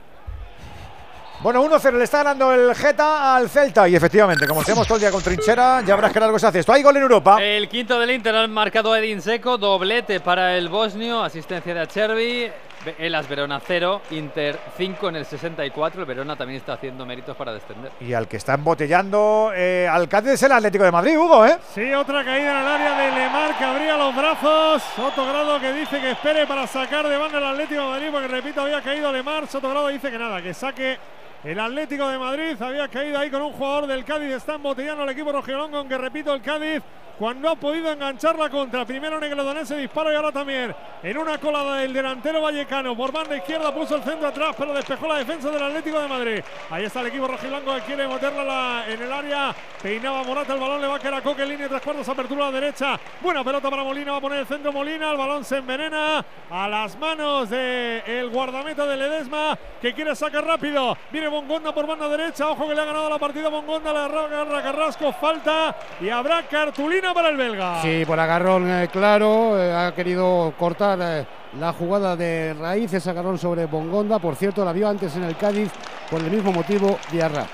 Bueno, 1.40 1.62
1-0 1.64 1.98
le 1.98 2.04
está 2.04 2.18
ganando 2.18 2.52
el 2.52 2.74
Geta 2.74 3.36
al 3.36 3.48
Celta 3.48 3.88
y 3.88 3.94
efectivamente, 3.94 4.44
como 4.46 4.60
estemos 4.62 4.86
todo 4.88 4.96
el 4.96 5.02
día 5.02 5.10
con 5.12 5.22
trinchera, 5.22 5.82
ya 5.86 5.94
verás 5.94 6.12
que 6.12 6.18
largo 6.20 6.38
se 6.38 6.46
hace 6.48 6.58
esto. 6.60 6.72
Hay 6.72 6.82
gol 6.82 6.96
en 6.96 7.02
Europa. 7.02 7.40
El 7.40 7.68
quinto 7.68 7.98
del 8.00 8.10
Inter 8.10 8.34
ha 8.34 8.46
marcado 8.48 8.94
Edin 8.96 9.20
Seco, 9.22 9.56
doblete 9.56 10.18
para 10.20 10.56
el 10.56 10.68
bosnio, 10.68 11.22
asistencia 11.22 11.74
de 11.74 11.80
Acerbi, 11.80 12.42
Ve- 12.44 12.52
Elas 12.98 13.28
Verona 13.28 13.60
0, 13.64 14.02
Inter 14.10 14.58
5 14.76 15.08
en 15.08 15.16
el 15.16 15.24
64. 15.24 16.00
El 16.00 16.06
Verona 16.06 16.36
también 16.36 16.58
está 16.58 16.74
haciendo 16.74 17.06
méritos 17.06 17.36
para 17.36 17.52
descender. 17.52 17.92
Y 18.00 18.12
al 18.12 18.28
que 18.28 18.36
está 18.36 18.54
embotellando 18.54 19.52
eh, 19.54 19.88
al 19.90 20.08
Cádiz 20.08 20.32
es 20.32 20.42
el 20.42 20.52
Atlético 20.52 20.84
de 20.84 20.92
Madrid, 20.92 21.16
Hugo, 21.16 21.46
¿eh? 21.46 21.58
Sí, 21.74 21.92
otra 21.92 22.24
caída 22.24 22.52
en 22.52 22.58
el 22.58 22.66
área 22.66 22.98
de 22.98 23.12
Lemar 23.12 23.58
que 23.58 23.64
abría 23.64 23.96
los 23.96 24.14
brazos. 24.14 24.82
Sotogrado 24.96 25.60
que 25.60 25.72
dice 25.72 26.00
que 26.00 26.10
espere 26.12 26.46
para 26.46 26.66
sacar 26.66 27.08
de 27.08 27.16
banda 27.16 27.38
el 27.38 27.44
Atlético 27.44 27.80
de 27.82 27.88
Madrid, 27.88 28.08
porque 28.12 28.28
repito, 28.28 28.60
había 28.62 28.80
caído 28.80 29.12
Lemar. 29.12 29.46
Sotogrado 29.46 29.88
dice 29.88 30.10
que 30.10 30.18
nada, 30.18 30.42
que 30.42 30.54
saque 30.54 30.98
el 31.44 31.58
Atlético 31.58 32.08
de 32.08 32.18
Madrid. 32.18 32.60
Había 32.60 32.88
caído 32.88 33.18
ahí 33.18 33.30
con 33.30 33.42
un 33.42 33.52
jugador 33.52 33.86
del 33.86 34.04
Cádiz. 34.04 34.32
Está 34.34 34.54
embotellando 34.54 35.02
al 35.02 35.08
equipo 35.10 35.32
rojiblanco, 35.32 35.76
aunque 35.76 35.98
repito, 35.98 36.32
el 36.32 36.42
Cádiz 36.42 36.82
cuando 37.18 37.50
ha 37.50 37.54
podido 37.54 37.92
enganchar 37.92 38.36
la 38.36 38.48
contra. 38.48 38.84
Primero 38.84 39.20
Negredonense 39.20 39.76
disparo 39.76 40.10
y 40.12 40.16
ahora 40.16 40.32
también 40.32 40.74
en 41.02 41.18
una 41.18 41.38
colada 41.38 41.76
del 41.76 41.92
delantero 41.92 42.40
vallecano. 42.40 42.96
Por 42.96 43.12
banda 43.12 43.36
izquierda 43.36 43.72
puso 43.72 43.96
el 43.96 44.02
centro 44.02 44.28
atrás, 44.28 44.56
pero 44.58 44.72
despejó 44.72 45.06
la 45.06 45.18
defensa 45.18 45.50
del 45.50 45.62
Atlético 45.62 46.00
de 46.00 46.08
Madrid. 46.08 46.40
Ahí 46.70 46.84
está 46.84 47.00
el 47.00 47.08
equipo 47.08 47.28
rojiblanco 47.28 47.74
que 47.74 47.80
quiere 47.82 48.08
meterla 48.08 48.44
la- 48.44 48.84
en 48.88 49.02
el 49.02 49.12
área. 49.12 49.54
Peinaba 49.80 50.24
Morata 50.24 50.54
el 50.54 50.60
balón, 50.60 50.80
le 50.80 50.86
va 50.88 50.96
a 50.96 50.98
quedar 50.98 51.14
a 51.14 51.22
Coque 51.22 51.44
línea 51.44 51.68
tres 51.68 51.82
cuartos, 51.82 52.08
apertura 52.08 52.48
a 52.48 52.50
la 52.50 52.60
derecha. 52.60 52.98
Buena 53.20 53.44
pelota 53.44 53.70
para 53.70 53.84
Molina, 53.84 54.12
va 54.12 54.18
a 54.18 54.20
poner 54.20 54.38
el 54.40 54.46
centro 54.46 54.72
Molina. 54.72 55.10
El 55.12 55.18
balón 55.18 55.44
se 55.44 55.58
envenena 55.58 56.24
a 56.50 56.68
las 56.68 56.98
manos 56.98 57.50
del 57.50 58.02
el 58.06 58.30
guardameta 58.30 58.86
de 58.86 58.96
Ledesma 58.96 59.56
que 59.80 59.92
quiere 59.92 60.16
sacar 60.16 60.44
rápido. 60.44 60.96
Viene 61.10 61.28
Bongonda 61.32 61.72
por 61.72 61.86
banda 61.86 62.10
derecha. 62.10 62.50
Ojo 62.50 62.68
que 62.68 62.74
le 62.74 62.82
ha 62.82 62.84
ganado 62.84 63.08
la 63.08 63.18
partida 63.18 63.48
Bongonda, 63.48 63.90
le 63.90 64.00
agarra 64.00 64.62
Carrasco, 64.62 65.12
falta 65.14 65.74
y 65.98 66.10
habrá 66.10 66.42
cartulina 66.42 67.14
para 67.14 67.30
el 67.30 67.38
belga. 67.38 67.80
Sí, 67.80 68.04
por 68.04 68.20
agarrón 68.20 68.68
eh, 68.68 68.88
claro, 68.92 69.58
eh, 69.58 69.74
ha 69.74 69.94
querido 69.94 70.52
cortar 70.58 70.98
eh, 71.00 71.26
la 71.58 71.72
jugada 71.72 72.16
de 72.16 72.52
raíz, 72.52 72.92
ese 72.92 73.08
agarrón 73.08 73.38
sobre 73.38 73.64
Bongonda. 73.64 74.18
Por 74.18 74.36
cierto, 74.36 74.62
la 74.62 74.74
vio 74.74 74.86
antes 74.86 75.16
en 75.16 75.24
el 75.24 75.34
Cádiz 75.34 75.72
por 76.10 76.20
el 76.20 76.30
mismo 76.30 76.52
motivo 76.52 76.98
Diarra. 77.10 77.46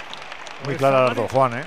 Muy 0.65 0.75
clara 0.75 1.05
las 1.05 1.15
dos, 1.15 1.31
Juan, 1.31 1.61
¿eh? 1.61 1.65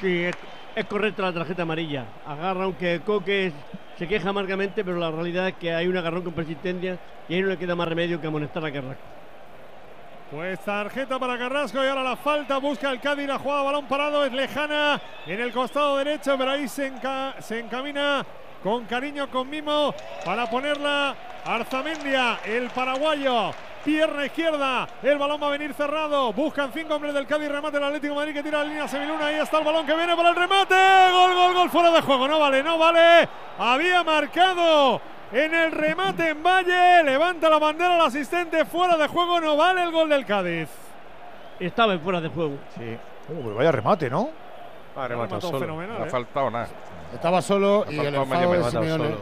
Sí, 0.00 0.24
es, 0.24 0.34
es 0.74 0.84
correcta 0.86 1.22
la 1.22 1.32
tarjeta 1.32 1.62
amarilla. 1.62 2.06
Agarra, 2.26 2.64
aunque 2.64 3.02
Coque 3.06 3.52
se 3.96 4.08
queja 4.08 4.30
amargamente, 4.30 4.84
pero 4.84 4.96
la 4.96 5.12
realidad 5.12 5.46
es 5.46 5.54
que 5.54 5.72
hay 5.72 5.86
un 5.86 5.96
agarrón 5.96 6.24
con 6.24 6.32
persistencia 6.32 6.98
y 7.28 7.34
ahí 7.34 7.40
no 7.40 7.46
le 7.46 7.56
queda 7.56 7.76
más 7.76 7.86
remedio 7.86 8.20
que 8.20 8.26
amonestar 8.26 8.64
a 8.64 8.72
Carrasco. 8.72 9.23
Pues 10.34 10.58
tarjeta 10.64 11.16
para 11.16 11.38
Carrasco 11.38 11.84
y 11.84 11.86
ahora 11.86 12.02
la 12.02 12.16
falta. 12.16 12.58
Busca 12.58 12.90
el 12.90 12.98
Cádiz. 13.00 13.28
La 13.28 13.38
jugada 13.38 13.62
balón 13.62 13.86
parado 13.86 14.24
es 14.24 14.32
lejana 14.32 15.00
en 15.26 15.40
el 15.40 15.52
costado 15.52 15.96
derecho, 15.98 16.36
pero 16.36 16.50
ahí 16.50 16.66
se, 16.66 16.92
enca- 16.92 17.40
se 17.40 17.60
encamina 17.60 18.26
con 18.60 18.84
cariño, 18.86 19.30
con 19.30 19.48
mimo 19.48 19.94
para 20.24 20.50
ponerla 20.50 21.14
Arzamendia, 21.44 22.40
el 22.44 22.68
paraguayo. 22.70 23.52
Pierna 23.84 24.24
izquierda, 24.26 24.88
el 25.02 25.18
balón 25.18 25.40
va 25.40 25.46
a 25.46 25.50
venir 25.50 25.72
cerrado. 25.72 26.32
Buscan 26.32 26.72
cinco 26.72 26.94
hombres 26.96 27.14
del 27.14 27.28
Cádiz, 27.28 27.48
remate 27.50 27.76
el 27.76 27.84
Atlético 27.84 28.16
Madrid 28.16 28.32
que 28.32 28.42
tira 28.42 28.58
la 28.58 28.64
línea 28.64 28.88
semiluna. 28.88 29.26
Ahí 29.26 29.36
está 29.36 29.58
el 29.58 29.64
balón 29.64 29.86
que 29.86 29.94
viene 29.94 30.16
para 30.16 30.30
el 30.30 30.36
remate. 30.36 30.74
Gol, 31.12 31.34
gol, 31.34 31.54
gol, 31.54 31.70
fuera 31.70 31.90
de 31.92 32.00
juego. 32.00 32.26
No 32.26 32.40
vale, 32.40 32.60
no 32.60 32.76
vale. 32.76 33.28
Había 33.56 34.02
marcado 34.02 35.00
en 35.32 35.54
el 35.54 35.72
remate 35.72 36.28
en 36.30 36.42
Valle. 36.42 37.02
Levanta 37.04 37.48
la 37.48 37.58
bandera 37.58 37.96
el 37.96 38.00
asistente. 38.02 38.64
Fuera 38.64 38.96
de 38.96 39.06
juego, 39.08 39.40
no 39.40 39.56
vale 39.56 39.82
el 39.82 39.90
gol 39.92 40.08
del 40.08 40.24
Cádiz. 40.24 40.68
Estaba 41.60 41.92
en 41.94 42.00
fuera 42.00 42.20
de 42.20 42.28
juego. 42.28 42.56
Sí. 42.76 42.96
Uh, 43.28 43.42
pero 43.42 43.54
vaya 43.54 43.72
remate, 43.72 44.10
¿no? 44.10 44.28
Ha 44.96 45.08
rematado 45.08 45.40
solo. 45.40 45.58
fenomenal, 45.58 45.98
No 45.98 46.04
ha 46.04 46.06
¿eh? 46.06 46.10
faltado 46.10 46.50
nada. 46.50 46.68
Estaba 47.12 47.42
solo 47.42 47.84
Ha 47.88 47.92
y 47.92 47.98
el 47.98 48.14
enfado 48.14 48.40
de 48.40 48.58
metro. 48.58 48.70
Simeone. 48.70 49.04
solo. 49.04 49.20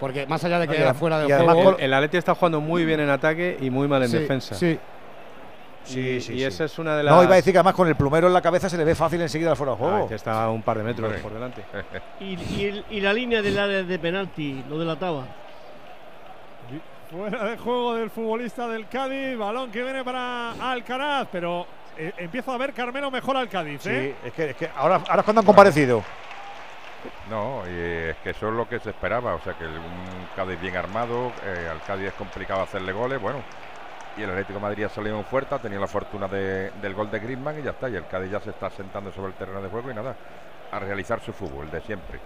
Porque 0.00 0.26
más 0.26 0.44
allá 0.44 0.60
de 0.60 0.68
que 0.68 0.80
era 0.80 0.94
fuera 0.94 1.18
de 1.18 1.28
y 1.28 1.32
juego. 1.32 1.76
el, 1.78 1.84
el 1.84 1.94
Atleti 1.94 2.16
está 2.18 2.34
jugando 2.34 2.60
muy 2.60 2.84
bien 2.84 3.00
en 3.00 3.10
ataque 3.10 3.56
y 3.60 3.70
muy 3.70 3.88
mal 3.88 4.02
en 4.04 4.08
Sí, 4.08 4.18
defensa. 4.18 4.54
Sí, 4.54 4.78
Sí, 5.88 5.94
Sí, 5.94 6.00
y 6.00 6.20
sí, 6.20 6.32
sí. 6.38 6.44
esa 6.44 6.64
es 6.64 6.78
una 6.78 6.96
de 6.96 7.02
las. 7.02 7.14
No, 7.14 7.22
iba 7.22 7.32
a 7.32 7.36
decir 7.36 7.52
que 7.52 7.58
además 7.58 7.74
con 7.74 7.88
el 7.88 7.96
plumero 7.96 8.26
en 8.26 8.32
la 8.34 8.42
cabeza 8.42 8.68
se 8.68 8.76
le 8.76 8.84
ve 8.84 8.94
fácil 8.94 9.20
enseguida 9.22 9.50
el 9.50 9.56
fuera 9.56 9.72
de 9.72 9.78
juego. 9.78 10.08
Ah, 10.10 10.14
está 10.14 10.44
a 10.44 10.50
un 10.50 10.62
par 10.62 10.76
de 10.78 10.84
metros 10.84 11.06
Hombre. 11.06 11.22
por 11.22 11.32
delante. 11.32 11.64
Y, 12.20 12.34
y 12.56 12.64
el- 12.66 12.84
y 12.90 13.00
la 13.00 13.12
línea 13.12 13.40
del 13.42 13.58
área 13.58 13.82
de 13.82 13.98
penalti 13.98 14.62
lo 14.68 14.78
delataba. 14.78 15.24
Fuera 17.10 17.44
de 17.44 17.56
juego 17.56 17.94
del 17.94 18.10
futbolista 18.10 18.68
del 18.68 18.86
Cádiz. 18.86 19.36
Balón 19.38 19.70
que 19.70 19.82
viene 19.82 20.04
para 20.04 20.52
Alcaraz, 20.72 21.26
pero 21.32 21.66
eh, 21.96 22.12
empieza 22.18 22.52
a 22.52 22.58
ver 22.58 22.74
Carmelo 22.74 23.10
mejor 23.10 23.36
al 23.38 23.48
Cádiz. 23.48 23.80
Sí, 23.82 23.88
¿eh? 23.90 24.14
es 24.26 24.32
que, 24.34 24.50
es 24.50 24.56
que 24.56 24.68
ahora, 24.76 24.96
ahora 25.08 25.20
es 25.20 25.24
cuando 25.24 25.40
han 25.40 25.46
comparecido. 25.46 26.02
No, 27.30 27.62
y 27.66 28.10
es 28.10 28.16
que 28.16 28.30
eso 28.30 28.48
es 28.48 28.54
lo 28.54 28.68
que 28.68 28.78
se 28.80 28.90
esperaba. 28.90 29.34
O 29.36 29.40
sea, 29.40 29.54
que 29.56 29.64
un 29.64 30.28
Cádiz 30.36 30.60
bien 30.60 30.76
armado, 30.76 31.32
eh, 31.46 31.68
al 31.70 31.80
Cádiz 31.82 32.08
es 32.08 32.12
complicado 32.14 32.60
hacerle 32.62 32.92
goles. 32.92 33.18
Bueno, 33.20 33.38
y 34.18 34.22
el 34.22 34.30
Atlético 34.30 34.58
Madrid 34.58 34.84
ha 34.84 34.88
salido 34.88 35.16
en 35.16 35.24
fuerte, 35.24 35.54
ha 35.54 35.58
tenido 35.58 35.80
la 35.80 35.86
fortuna 35.86 36.26
de- 36.26 36.70
del 36.82 36.94
gol 36.94 37.10
de 37.10 37.20
Griezmann 37.20 37.58
y 37.58 37.62
ya 37.62 37.70
está. 37.70 37.88
Y 37.88 37.94
el 37.96 38.06
Cádiz 38.06 38.32
ya 38.32 38.40
se 38.40 38.50
está 38.50 38.68
sentando 38.70 39.12
sobre 39.12 39.28
el 39.28 39.34
terreno 39.34 39.62
de 39.62 39.68
juego 39.68 39.90
y 39.90 39.94
nada, 39.94 40.16
a 40.72 40.78
realizar 40.80 41.20
su 41.20 41.32
fútbol 41.32 41.70
de 41.70 41.80
siempre. 41.80 42.20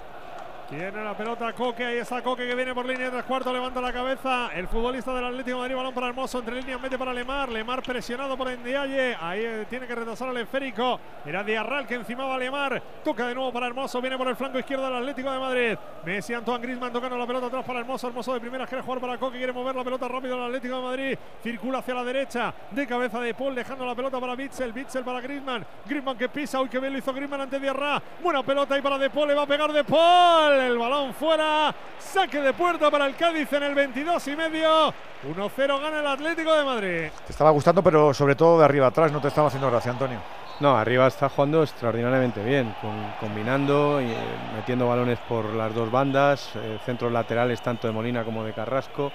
Tiene 0.72 1.04
la 1.04 1.14
pelota 1.14 1.52
Coque, 1.52 1.84
ahí 1.84 1.98
está 1.98 2.22
Coque 2.22 2.48
que 2.48 2.54
viene 2.54 2.74
por 2.74 2.86
línea 2.86 3.04
de 3.04 3.10
tres 3.10 3.24
cuartos, 3.24 3.52
levanta 3.52 3.78
la 3.78 3.92
cabeza. 3.92 4.48
El 4.54 4.66
futbolista 4.68 5.12
del 5.12 5.26
Atlético 5.26 5.58
de 5.58 5.60
Madrid, 5.60 5.76
balón 5.76 5.92
para 5.92 6.08
Hermoso, 6.08 6.38
entre 6.38 6.54
líneas 6.54 6.80
mete 6.80 6.98
para 6.98 7.12
Lemar. 7.12 7.50
Lemar 7.50 7.82
presionado 7.82 8.38
por 8.38 8.48
Endiaye, 8.48 9.14
ahí 9.20 9.42
eh, 9.44 9.66
tiene 9.68 9.86
que 9.86 9.94
retrasar 9.94 10.30
al 10.30 10.36
esférico. 10.38 10.98
Era 11.26 11.44
Diarral 11.44 11.86
que 11.86 11.96
encimaba 11.96 12.36
a 12.36 12.38
Lemar. 12.38 12.82
Toca 13.04 13.26
de 13.26 13.34
nuevo 13.34 13.52
para 13.52 13.66
Hermoso, 13.66 14.00
viene 14.00 14.16
por 14.16 14.26
el 14.28 14.34
flanco 14.34 14.58
izquierdo 14.58 14.86
del 14.86 14.94
Atlético 14.94 15.30
de 15.30 15.38
Madrid. 15.38 15.78
Messi, 16.06 16.32
Antoine 16.32 16.62
Griezmann 16.62 16.90
tocando 16.90 17.18
la 17.18 17.26
pelota 17.26 17.46
atrás 17.48 17.66
para 17.66 17.80
Hermoso. 17.80 18.08
Hermoso 18.08 18.32
de 18.32 18.40
primeras 18.40 18.66
quiere 18.66 18.82
jugar 18.82 19.00
para 19.02 19.18
Coque, 19.18 19.36
quiere 19.36 19.52
mover 19.52 19.76
la 19.76 19.84
pelota 19.84 20.08
rápido 20.08 20.36
al 20.36 20.46
Atlético 20.46 20.76
de 20.76 20.82
Madrid. 20.82 21.18
Circula 21.42 21.80
hacia 21.80 21.92
la 21.92 22.04
derecha, 22.04 22.54
de 22.70 22.86
cabeza 22.86 23.20
de 23.20 23.34
Paul, 23.34 23.54
dejando 23.54 23.84
la 23.84 23.94
pelota 23.94 24.18
para 24.18 24.34
Bitzel. 24.34 24.72
Bitzel 24.72 25.04
para 25.04 25.20
Griezmann. 25.20 25.66
Griezmann 25.84 26.16
que 26.16 26.30
pisa, 26.30 26.62
uy, 26.62 26.70
que 26.70 26.78
bien 26.78 26.94
lo 26.94 26.98
hizo 26.98 27.12
Griezmann 27.12 27.42
ante 27.42 27.60
Diarra. 27.60 28.00
Buena 28.22 28.42
pelota 28.42 28.74
ahí 28.74 28.80
para 28.80 28.96
De 28.96 29.10
Paul, 29.10 29.28
le 29.28 29.34
va 29.34 29.42
a 29.42 29.46
pegar 29.46 29.70
De 29.70 29.84
Paul. 29.84 30.61
El 30.66 30.78
balón 30.78 31.12
fuera. 31.14 31.74
Saque 31.98 32.40
de 32.40 32.52
puerta 32.52 32.90
para 32.90 33.06
el 33.06 33.14
Cádiz 33.16 33.52
en 33.52 33.62
el 33.64 33.74
22 33.74 34.28
y 34.28 34.36
medio. 34.36 34.92
1-0 35.24 35.80
gana 35.80 36.00
el 36.00 36.06
Atlético 36.06 36.52
de 36.54 36.64
Madrid. 36.64 37.08
Te 37.26 37.32
estaba 37.32 37.50
gustando, 37.50 37.82
pero 37.82 38.12
sobre 38.14 38.34
todo 38.34 38.58
de 38.58 38.64
arriba 38.64 38.88
atrás 38.88 39.12
no 39.12 39.20
te 39.20 39.28
estaba 39.28 39.48
haciendo 39.48 39.70
gracia, 39.70 39.92
Antonio. 39.92 40.18
No, 40.60 40.76
arriba 40.76 41.06
está 41.06 41.28
jugando 41.28 41.62
extraordinariamente 41.62 42.42
bien, 42.44 42.74
con- 42.80 43.12
combinando 43.20 44.00
y 44.00 44.06
eh, 44.06 44.16
metiendo 44.56 44.86
balones 44.88 45.18
por 45.28 45.44
las 45.54 45.74
dos 45.74 45.90
bandas, 45.90 46.50
eh, 46.56 46.78
centros 46.84 47.10
laterales 47.10 47.60
tanto 47.62 47.86
de 47.86 47.92
Molina 47.92 48.22
como 48.24 48.44
de 48.44 48.52
Carrasco, 48.52 49.10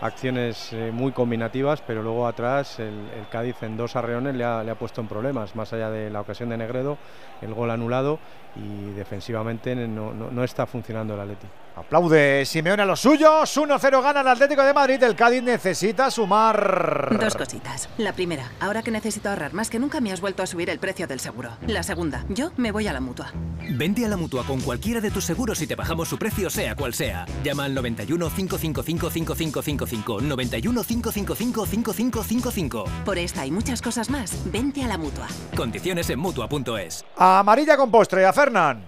acciones 0.00 0.72
eh, 0.72 0.90
muy 0.92 1.12
combinativas, 1.12 1.80
pero 1.80 2.02
luego 2.02 2.26
atrás 2.26 2.78
el, 2.78 3.08
el 3.16 3.28
Cádiz 3.30 3.62
en 3.62 3.76
dos 3.76 3.96
arreones 3.96 4.34
le 4.34 4.44
ha, 4.44 4.62
le 4.62 4.70
ha 4.70 4.74
puesto 4.74 5.00
en 5.00 5.08
problemas, 5.08 5.54
más 5.56 5.72
allá 5.72 5.90
de 5.90 6.10
la 6.10 6.20
ocasión 6.20 6.48
de 6.50 6.56
Negredo, 6.58 6.98
el 7.40 7.54
gol 7.54 7.70
anulado 7.70 8.18
y 8.56 8.90
defensivamente 8.92 9.74
no, 9.74 10.12
no- 10.12 10.30
no 10.30 10.44
está 10.44 10.66
funcionando 10.66 11.14
el 11.14 11.20
Atleti. 11.20 11.46
Aplaude 11.74 12.44
Simeone 12.44 12.82
a 12.82 12.84
los 12.86 13.00
suyos. 13.00 13.56
1-0 13.56 14.02
gana 14.02 14.20
el 14.20 14.28
Atlético 14.28 14.62
de 14.62 14.74
Madrid. 14.74 15.02
El 15.02 15.16
Cádiz 15.16 15.42
necesita 15.42 16.10
sumar. 16.10 17.16
Dos 17.18 17.34
cositas. 17.34 17.88
La 17.96 18.12
primera, 18.12 18.50
ahora 18.60 18.82
que 18.82 18.90
necesito 18.90 19.30
ahorrar 19.30 19.54
más 19.54 19.70
que 19.70 19.78
nunca 19.78 19.98
me 20.02 20.12
has 20.12 20.20
vuelto 20.20 20.42
a 20.42 20.46
subir 20.46 20.68
el 20.68 20.78
precio 20.78 21.06
del 21.06 21.18
seguro. 21.18 21.50
La 21.66 21.82
segunda, 21.82 22.26
yo 22.28 22.52
me 22.58 22.72
voy 22.72 22.88
a 22.88 22.92
la 22.92 23.00
mutua. 23.00 23.32
Vente 23.70 24.04
a 24.04 24.08
la 24.08 24.18
mutua 24.18 24.44
con 24.44 24.60
cualquiera 24.60 25.00
de 25.00 25.10
tus 25.10 25.24
seguros 25.24 25.62
y 25.62 25.66
te 25.66 25.74
bajamos 25.74 26.08
su 26.08 26.18
precio, 26.18 26.50
sea 26.50 26.74
cual 26.76 26.92
sea. 26.92 27.24
Llama 27.42 27.64
al 27.64 27.74
91 27.74 28.28
555 28.28 29.08
5555. 29.10 30.20
91 30.20 30.84
555 30.84 31.64
5555. 31.66 32.84
Por 33.04 33.16
esta 33.16 33.46
y 33.46 33.50
muchas 33.50 33.80
cosas 33.80 34.10
más, 34.10 34.36
vente 34.52 34.84
a 34.84 34.88
la 34.88 34.98
mutua. 34.98 35.26
Condiciones 35.56 36.10
en 36.10 36.18
mutua.es. 36.18 37.04
Amarilla 37.16 37.78
con 37.78 37.90
postre 37.90 38.26
a 38.26 38.32
Fernán. 38.42 38.84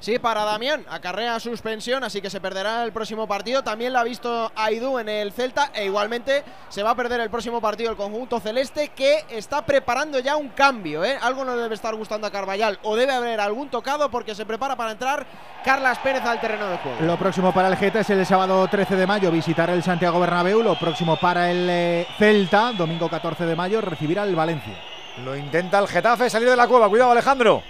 Sí, 0.00 0.18
para 0.18 0.44
Damián, 0.44 0.84
acarrea 0.90 1.40
suspensión, 1.40 2.04
así 2.04 2.20
que 2.20 2.28
se 2.28 2.42
perderá 2.42 2.84
el 2.84 2.92
próximo 2.92 3.26
partido. 3.26 3.62
También 3.62 3.94
la 3.94 4.00
ha 4.00 4.04
visto 4.04 4.52
Aidú 4.54 4.98
en 4.98 5.08
el 5.08 5.32
Celta 5.32 5.70
e 5.72 5.86
igualmente 5.86 6.42
se 6.68 6.82
va 6.82 6.90
a 6.90 6.94
perder 6.94 7.20
el 7.20 7.30
próximo 7.30 7.60
partido 7.62 7.90
el 7.90 7.96
conjunto 7.96 8.38
celeste 8.38 8.88
que 8.88 9.24
está 9.30 9.64
preparando 9.64 10.18
ya 10.18 10.36
un 10.36 10.48
cambio. 10.50 11.04
¿eh? 11.04 11.16
Algo 11.22 11.44
no 11.46 11.56
debe 11.56 11.74
estar 11.74 11.94
gustando 11.94 12.26
a 12.26 12.30
Carvallal 12.30 12.80
o 12.82 12.96
debe 12.96 13.14
haber 13.14 13.40
algún 13.40 13.70
tocado 13.70 14.10
porque 14.10 14.34
se 14.34 14.44
prepara 14.44 14.76
para 14.76 14.90
entrar 14.90 15.24
Carlas 15.64 15.98
Pérez 16.00 16.24
al 16.24 16.40
terreno 16.40 16.68
de 16.68 16.76
juego. 16.78 16.98
Lo 17.00 17.16
próximo 17.16 17.54
para 17.54 17.68
el 17.68 17.76
Geta 17.76 18.00
es 18.00 18.10
el 18.10 18.26
sábado 18.26 18.66
13 18.68 18.96
de 18.96 19.06
mayo 19.06 19.30
visitar 19.30 19.70
el 19.70 19.82
Santiago 19.82 20.20
Bernabéu. 20.20 20.62
Lo 20.62 20.78
próximo 20.78 21.16
para 21.16 21.50
el 21.50 21.66
eh, 21.70 22.06
Celta, 22.18 22.72
domingo 22.72 23.08
14 23.08 23.46
de 23.46 23.56
mayo, 23.56 23.80
recibirá 23.80 24.24
el 24.24 24.36
Valencia. 24.36 24.76
Lo 25.24 25.34
intenta 25.34 25.78
el 25.78 25.88
Getafe 25.88 26.28
salir 26.28 26.50
de 26.50 26.56
la 26.56 26.66
cueva. 26.66 26.88
Cuidado, 26.88 27.12
Alejandro. 27.12 27.62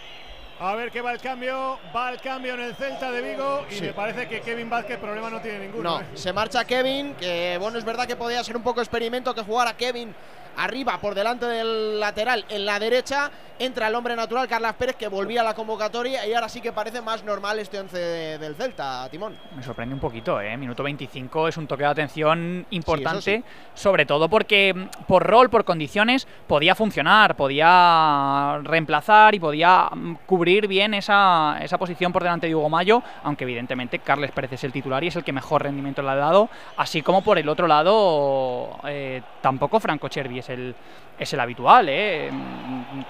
A 0.64 0.76
ver 0.76 0.92
qué 0.92 1.00
va 1.00 1.12
el 1.12 1.20
cambio. 1.20 1.76
Va 1.94 2.10
el 2.12 2.20
cambio 2.20 2.54
en 2.54 2.60
el 2.60 2.76
Celta 2.76 3.10
de 3.10 3.20
Vigo. 3.20 3.66
Y 3.68 3.74
Sí. 3.74 3.82
me 3.82 3.92
parece 3.94 4.28
que 4.28 4.40
Kevin 4.40 4.70
Vázquez 4.70 4.96
problema 4.98 5.28
no 5.28 5.40
tiene 5.40 5.58
ninguno. 5.58 5.82
No, 5.82 6.00
¿eh? 6.00 6.06
se 6.14 6.32
marcha 6.32 6.64
Kevin, 6.64 7.14
que 7.14 7.56
bueno, 7.58 7.78
es 7.78 7.84
verdad 7.84 8.06
que 8.06 8.14
podía 8.14 8.44
ser 8.44 8.56
un 8.56 8.62
poco 8.62 8.80
experimento 8.80 9.34
que 9.34 9.42
jugara 9.42 9.76
Kevin 9.76 10.14
arriba 10.56 10.98
por 11.00 11.14
delante 11.14 11.46
del 11.46 12.00
lateral 12.00 12.44
en 12.48 12.64
la 12.66 12.78
derecha. 12.78 13.30
Entra 13.58 13.86
el 13.88 13.94
hombre 13.94 14.16
natural, 14.16 14.48
Carlas 14.48 14.74
Pérez, 14.74 14.96
que 14.96 15.06
volvía 15.08 15.42
a 15.42 15.44
la 15.44 15.54
convocatoria 15.54 16.26
y 16.26 16.34
ahora 16.34 16.48
sí 16.48 16.60
que 16.60 16.72
parece 16.72 17.00
más 17.00 17.22
normal 17.22 17.58
este 17.60 17.78
once 17.78 17.96
de- 17.96 18.38
del 18.38 18.56
Celta, 18.56 19.08
Timón. 19.10 19.38
Me 19.54 19.62
sorprende 19.62 19.94
un 19.94 20.00
poquito, 20.00 20.40
¿eh? 20.40 20.56
Minuto 20.56 20.82
25 20.82 21.46
es 21.48 21.56
un 21.56 21.66
toque 21.68 21.84
de 21.84 21.88
atención 21.90 22.66
importante, 22.70 23.20
sí. 23.38 23.44
sobre 23.74 24.04
todo 24.04 24.28
porque 24.28 24.74
mm, 24.74 25.04
por 25.06 25.22
rol, 25.24 25.48
por 25.48 25.64
condiciones, 25.64 26.26
podía 26.48 26.74
funcionar, 26.74 27.36
podía 27.36 28.58
reemplazar 28.64 29.34
y 29.34 29.40
podía 29.40 29.88
mm, 29.94 30.14
cubrir 30.26 30.66
bien 30.66 30.94
esa, 30.94 31.58
esa 31.62 31.78
posición 31.78 32.12
por 32.12 32.22
delante 32.22 32.46
de 32.48 32.54
Hugo 32.56 32.68
Mayo, 32.68 33.02
aunque 33.22 33.44
evidentemente 33.44 34.00
Carles 34.00 34.32
Pérez 34.32 34.52
es 34.54 34.64
el 34.64 34.72
titular 34.72 35.04
y 35.04 35.08
es 35.08 35.16
el 35.16 35.24
que 35.24 35.32
mejor 35.32 35.62
rendimiento 35.62 36.02
le 36.02 36.10
ha 36.10 36.16
dado, 36.16 36.48
así 36.76 37.02
como 37.02 37.22
por 37.22 37.38
el 37.38 37.48
otro 37.48 37.66
lado 37.68 38.78
eh, 38.88 39.22
tampoco 39.40 39.78
Franco 39.78 40.08
Chervi 40.08 40.38
es 40.42 40.48
el, 40.50 40.74
es 41.18 41.32
el 41.32 41.40
habitual, 41.40 41.88
¿eh? 41.88 42.30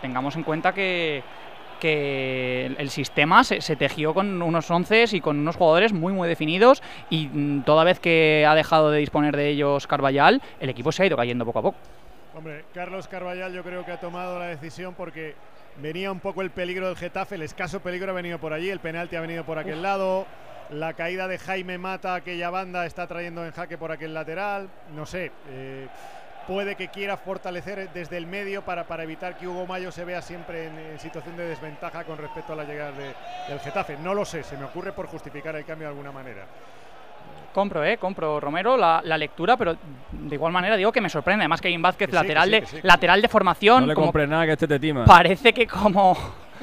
Tengamos 0.01 0.37
en 0.37 0.43
cuenta 0.45 0.73
que 0.73 1.23
que 1.81 2.67
el- 2.79 2.91
sistema 2.91 3.43
se, 3.43 3.61
se 3.61 3.75
tejió 3.75 4.15
con 4.15 4.41
unos 4.41 4.71
once 4.71 5.05
y 5.11 5.21
con 5.21 5.37
unos 5.41 5.57
jugadores 5.57 5.93
muy 5.93 6.13
muy 6.13 6.29
definidos 6.29 6.81
y 7.11 7.27
mm, 7.27 7.63
toda 7.65 7.83
vez 7.83 7.99
que 7.99 8.47
ha 8.49 8.55
dejado 8.55 8.93
de 8.93 9.01
disponer 9.01 9.37
de 9.37 9.49
ellos 9.49 9.89
Carvallal, 9.89 10.41
el 10.61 10.69
equipo 10.69 10.93
se 10.93 11.03
ha 11.03 11.07
ido 11.07 11.17
cayendo 11.17 11.45
poco 11.45 11.59
a 11.59 11.63
poco. 11.63 11.79
Hombre, 12.37 12.65
Carlos 12.73 13.09
Carvallal 13.09 13.53
yo 13.53 13.65
creo 13.65 13.85
que 13.85 13.91
ha 13.91 13.99
tomado 13.99 14.39
la 14.39 14.47
decisión 14.47 14.95
porque 14.95 15.35
venía 15.79 16.13
un 16.13 16.21
poco 16.21 16.43
el 16.43 16.51
peligro 16.51 16.87
del 16.87 16.97
Getafe, 16.97 17.35
el 17.35 17.43
escaso 17.43 17.81
peligro 17.81 18.13
ha 18.13 18.15
venido 18.15 18.39
por 18.39 18.53
allí, 18.53 18.71
el 18.71 18.79
penalti 18.79 19.17
ha 19.17 19.21
venido 19.21 19.43
por 19.43 19.59
aquel 19.59 19.83
lado, 19.83 20.25
la 20.71 20.93
caída 20.95 21.27
de 21.27 21.39
Jaime 21.39 21.79
Mata, 21.79 22.15
aquella 22.15 22.49
banda 22.51 22.87
está 22.87 23.09
trayendo 23.09 23.45
en 23.45 23.51
jaque 23.51 23.77
por 23.77 23.91
aquel 23.91 24.15
lateral, 24.15 24.69
no 24.95 25.05
sé, 25.05 25.33
eh, 25.51 25.89
puede 26.47 26.75
que 26.77 26.89
quiera 26.89 27.17
fortalecer 27.17 27.91
desde 27.93 28.17
el 28.17 28.27
medio 28.27 28.63
para, 28.63 28.85
para 28.85 29.03
evitar 29.05 29.37
que 29.37 29.47
Hugo 29.47 29.67
Mayo 29.67 29.93
se 29.93 30.05
vea 30.05 30.21
siempre 30.23 30.67
en, 30.67 30.79
en 30.79 30.99
situación 30.99 31.37
de 31.37 31.45
desventaja 31.49 32.05
con 32.05 32.19
respecto 32.19 32.53
a 32.53 32.57
la 32.57 32.65
llegada 32.65 32.93
de- 32.93 33.15
del 33.49 33.61
Getafe. 33.61 33.97
No 33.99 34.15
lo 34.15 34.25
sé, 34.25 34.43
se 34.43 34.57
me 34.57 34.65
ocurre 34.65 34.93
por 34.93 35.07
justificar 35.07 35.55
el 35.57 35.65
cambio 35.65 35.87
de 35.89 35.93
alguna 35.93 36.13
manera. 36.13 36.45
Compro, 37.53 37.85
eh, 37.85 37.99
compro 37.99 38.41
Romero 38.41 38.77
la, 38.79 39.03
la 39.05 39.19
lectura, 39.19 39.57
pero 39.59 39.77
de 40.11 40.35
igual 40.35 40.53
manera 40.53 40.75
digo 40.77 40.91
que 40.91 41.03
me 41.03 41.11
sorprende. 41.11 41.43
Además, 41.43 41.61
Kevin 41.61 41.83
Vázquez, 41.83 42.07
Que 42.09 42.13
sí, 42.13 42.23
lateral, 42.23 42.49
que 42.51 42.55
sí, 42.55 42.61
de, 42.61 42.61
que 42.61 42.67
sí. 42.67 42.81
lateral 42.83 43.21
de 43.23 43.29
formación, 43.29 43.83
No 43.83 43.87
le 43.89 43.95
como 43.95 44.11
nada 44.27 44.47
que 44.47 44.53
este 44.53 44.67
te 44.67 44.79
tima. 44.81 45.05
parece 45.05 45.53
que 45.53 45.67
como 45.67 46.17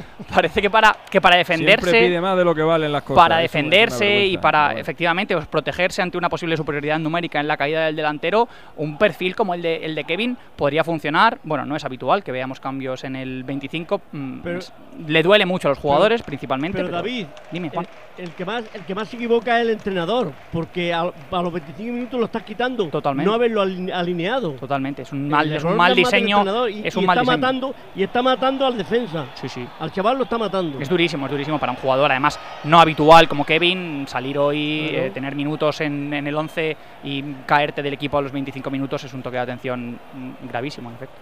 parece 0.34 0.62
que 0.62 0.70
para 0.70 0.96
que 1.10 1.20
para 1.22 1.38
defenderse 1.38 1.90
Siempre 1.90 2.08
pide 2.10 2.22
más 2.22 2.38
de 2.38 2.46
lo 2.46 2.54
que 2.56 2.62
valen 2.62 2.92
las 2.92 3.04
cosas. 3.04 3.22
para 3.24 3.38
defenderse 3.38 4.26
y 4.26 4.38
para 4.38 4.74
efectivamente 4.74 5.36
pues, 5.36 5.48
protegerse 5.48 6.02
ante 6.02 6.18
una 6.18 6.30
posible 6.30 6.56
superioridad 6.58 7.00
numérica 7.00 7.40
en 7.40 7.48
la 7.48 7.58
caída 7.58 7.86
del 7.86 7.96
delantero, 7.96 8.48
un 8.78 8.98
perfil 8.98 9.36
como 9.36 9.54
el 9.54 9.62
de, 9.62 9.78
el 9.86 9.96
de 9.96 10.04
Kevin 10.04 10.38
podría 10.56 10.84
funcionar. 10.84 11.40
Bueno, 11.44 11.66
no 11.66 11.76
es 11.76 11.84
habitual 11.86 12.24
que 12.24 12.32
veamos 12.32 12.60
cambios 12.60 13.04
en 13.04 13.16
el 13.16 13.44
25. 13.44 14.02
mm, 14.12 14.40
Pero- 14.42 14.60
le 15.08 15.24
duele 15.24 15.46
mucho 15.46 15.68
a 15.70 15.72
los 15.72 15.78
jugadores, 15.80 16.22
principalmente. 16.24 16.78
Pero, 16.78 16.88
pero- 16.90 16.98
David, 16.98 17.26
dime, 17.52 17.70
Juan. 17.70 17.88
El, 18.18 18.26
el 18.26 18.32
que 18.32 18.44
más, 18.46 18.64
el 18.74 18.82
que 18.84 18.94
más 18.96 19.08
se 19.08 19.16
equivoca 19.16 19.58
es 19.58 19.64
el 19.66 19.70
entrenador, 19.72 20.34
porque 20.52 20.94
a, 20.94 21.02
a 21.02 21.42
los 21.42 21.54
25 21.54 21.94
minutos 21.94 22.20
lo 22.20 22.26
estás 22.26 22.44
quitando. 22.44 22.88
Totalmente. 22.90 23.26
No 23.30 23.34
haberlo 23.34 23.62
aline- 23.62 23.94
alineado. 23.94 24.52
Totalmente, 24.54 25.04
es 25.04 25.12
un 25.14 25.30
mal, 25.30 25.52
es 25.52 25.64
un 25.64 25.76
mal 25.78 25.96
diseño. 25.96 26.38
entrenador 26.40 26.70
y- 26.70 26.82
es 26.86 26.96
y 26.96 27.00
un 27.00 27.06
mal 27.06 27.18
está 27.18 27.22
diseño. 27.32 27.38
matando 27.42 27.76
y 27.96 28.04
está 28.04 28.22
matando 28.22 28.66
al 28.66 28.78
defensa. 28.78 29.26
Sí, 29.36 29.48
sí. 29.48 29.66
Al 29.80 29.89
chaval 29.92 30.18
lo 30.18 30.24
está 30.24 30.38
matando. 30.38 30.80
Es 30.80 30.90
durísimo, 30.90 31.26
es 31.26 31.32
durísimo 31.32 31.60
para 31.60 31.72
un 31.72 31.78
jugador, 31.78 32.12
además 32.12 32.40
no 32.64 32.80
habitual 32.80 33.28
como 33.28 33.46
Kevin, 33.46 34.06
salir 34.08 34.38
hoy, 34.38 34.88
Claro. 34.90 35.06
eh, 35.06 35.12
tener 35.12 35.36
minutos 35.36 35.82
en, 35.82 36.14
en 36.14 36.28
el 36.28 36.36
11 36.36 36.78
y 37.04 37.24
caerte 37.46 37.82
del 37.82 37.94
equipo 37.94 38.18
a 38.18 38.22
los 38.22 38.32
25 38.32 38.70
minutos 38.70 39.04
es 39.04 39.14
un 39.14 39.22
toque 39.22 39.38
de 39.38 39.44
atención 39.44 40.00
mm, 40.14 40.48
gravísimo, 40.48 40.90
en 40.90 40.96
efecto. 40.96 41.16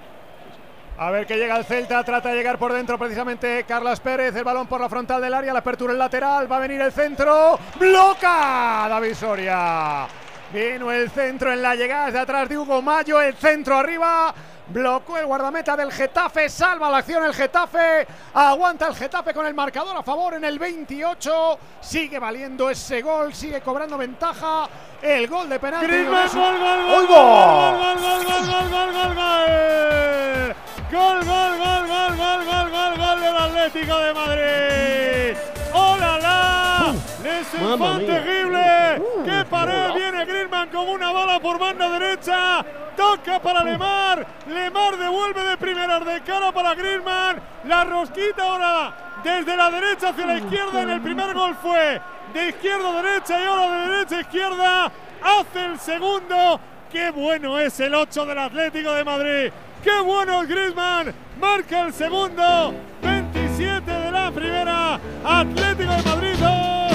A 0.99 1.11
ver 1.11 1.27
que 1.27 1.37
llega 1.37 1.55
el 1.57 1.63
Celta, 1.63 2.03
trata 2.03 2.29
de 2.29 2.35
llegar 2.37 2.57
por 2.57 2.73
dentro 2.73 2.97
precisamente 2.97 3.65
Carlos 3.67 3.99
Pérez, 3.99 4.35
el 4.35 4.43
balón 4.43 4.65
por 4.65 4.81
la 4.81 4.89
frontal 4.89 5.21
del 5.21 5.31
área, 5.33 5.53
la 5.53 5.59
apertura 5.59 5.93
en 5.93 5.99
lateral, 5.99 6.51
va 6.51 6.57
a 6.57 6.59
venir 6.59 6.81
el 6.81 6.91
centro, 6.91 7.59
bloca 7.79 8.87
David 8.89 9.13
Soria. 9.13 10.07
Vino 10.51 10.91
el 10.91 11.09
centro 11.11 11.51
en 11.53 11.61
la 11.61 11.75
llegada 11.75 12.09
de 12.09 12.17
atrás 12.19 12.47
de 12.49 12.57
Hugo 12.57 12.81
Mayo, 12.81 13.21
el 13.21 13.35
centro 13.35 13.75
arriba, 13.77 14.33
blocó 14.69 15.17
el 15.17 15.25
guardameta 15.25 15.75
del 15.75 15.91
Getafe, 15.91 16.49
salva 16.49 16.89
la 16.89 16.97
acción 16.97 17.23
el 17.23 17.33
Getafe, 17.33 18.07
aguanta 18.33 18.87
el 18.87 18.95
Getafe 18.95 19.33
con 19.33 19.45
el 19.45 19.53
marcador 19.53 19.95
a 19.95 20.03
favor 20.03 20.33
en 20.35 20.43
el 20.43 20.59
28, 20.59 21.59
sigue 21.81 22.19
valiendo 22.19 22.69
ese 22.69 23.01
gol, 23.01 23.33
sigue 23.33 23.61
cobrando 23.61 23.97
ventaja, 23.97 24.67
el 25.01 25.27
gol 25.27 25.49
de 25.49 25.59
penalti. 25.59 25.87
Griezmann, 25.87 26.29
gol, 26.33 26.57
gol, 26.57 26.79
gol, 26.87 27.07
gol, 27.07 27.07
gol, 27.07 27.77
gol, 27.77 28.23
gol, 28.23 28.45
gol, 28.47 28.69
gol, 28.69 28.91
gol, 28.93 29.15
gol. 29.15 30.55
Gol, 30.89 31.19
gol, 31.25 31.57
gol, 31.57 31.87
gol, 31.87 32.15
gol, 32.15 32.45
gol, 32.45 32.69
gol, 32.71 32.97
gol 32.97 33.21
del 33.21 33.37
Atlético 33.37 33.97
de 33.97 34.13
Madrid. 34.13 35.37
¡Hola, 35.73 36.19
la! 36.19 36.93
¡Es 37.23 37.53
un 37.53 37.69
mamma 37.69 37.85
fan 37.85 37.97
mía. 37.97 38.07
terrible! 38.07 39.01
Uh, 39.01 39.23
¡Qué 39.25 39.45
pared! 39.49 39.93
Viene 39.93 40.25
Griezmann 40.25 40.69
con 40.69 40.87
una 40.87 41.11
bola 41.11 41.39
por 41.39 41.59
banda 41.59 41.89
derecha. 41.89 42.65
Toca 42.95 43.39
para 43.39 43.63
Lemar. 43.63 44.25
Lemar 44.47 44.97
devuelve 44.97 45.43
de 45.43 45.57
primeras 45.57 46.05
de 46.05 46.21
cara 46.21 46.51
para 46.51 46.73
Griezmann. 46.73 47.41
La 47.65 47.83
rosquita 47.83 48.43
ahora 48.43 48.93
desde 49.27 49.57
la 49.57 49.69
derecha 49.69 50.09
hacia 50.09 50.25
la 50.25 50.37
izquierda. 50.37 50.81
En 50.83 50.89
el 50.89 51.01
primer 51.01 51.33
gol 51.33 51.55
fue 51.61 52.01
de 52.33 52.49
izquierda 52.49 52.89
a 52.89 53.01
derecha 53.01 53.39
y 53.39 53.43
ahora 53.43 53.81
de 53.81 53.91
derecha 53.91 54.17
a 54.17 54.21
izquierda. 54.21 54.91
Hace 55.21 55.65
el 55.65 55.79
segundo. 55.79 56.59
¡Qué 56.91 57.11
bueno 57.11 57.59
es 57.59 57.77
el 57.81 57.93
8 57.93 58.25
del 58.25 58.37
Atlético 58.37 58.93
de 58.93 59.03
Madrid! 59.03 59.51
¡Qué 59.83 59.99
bueno 59.99 60.41
es 60.41 60.47
Griezmann! 60.47 61.13
Marca 61.39 61.81
el 61.81 61.93
segundo. 61.93 62.73
27 63.01 63.91
de 63.91 64.11
la 64.11 64.31
primera. 64.31 64.99
Atlético 65.25 65.91
de 65.91 66.03
Madrid 66.03 66.35
2. 66.39 66.39
Cádiz 66.39 66.39
0. 66.39 66.86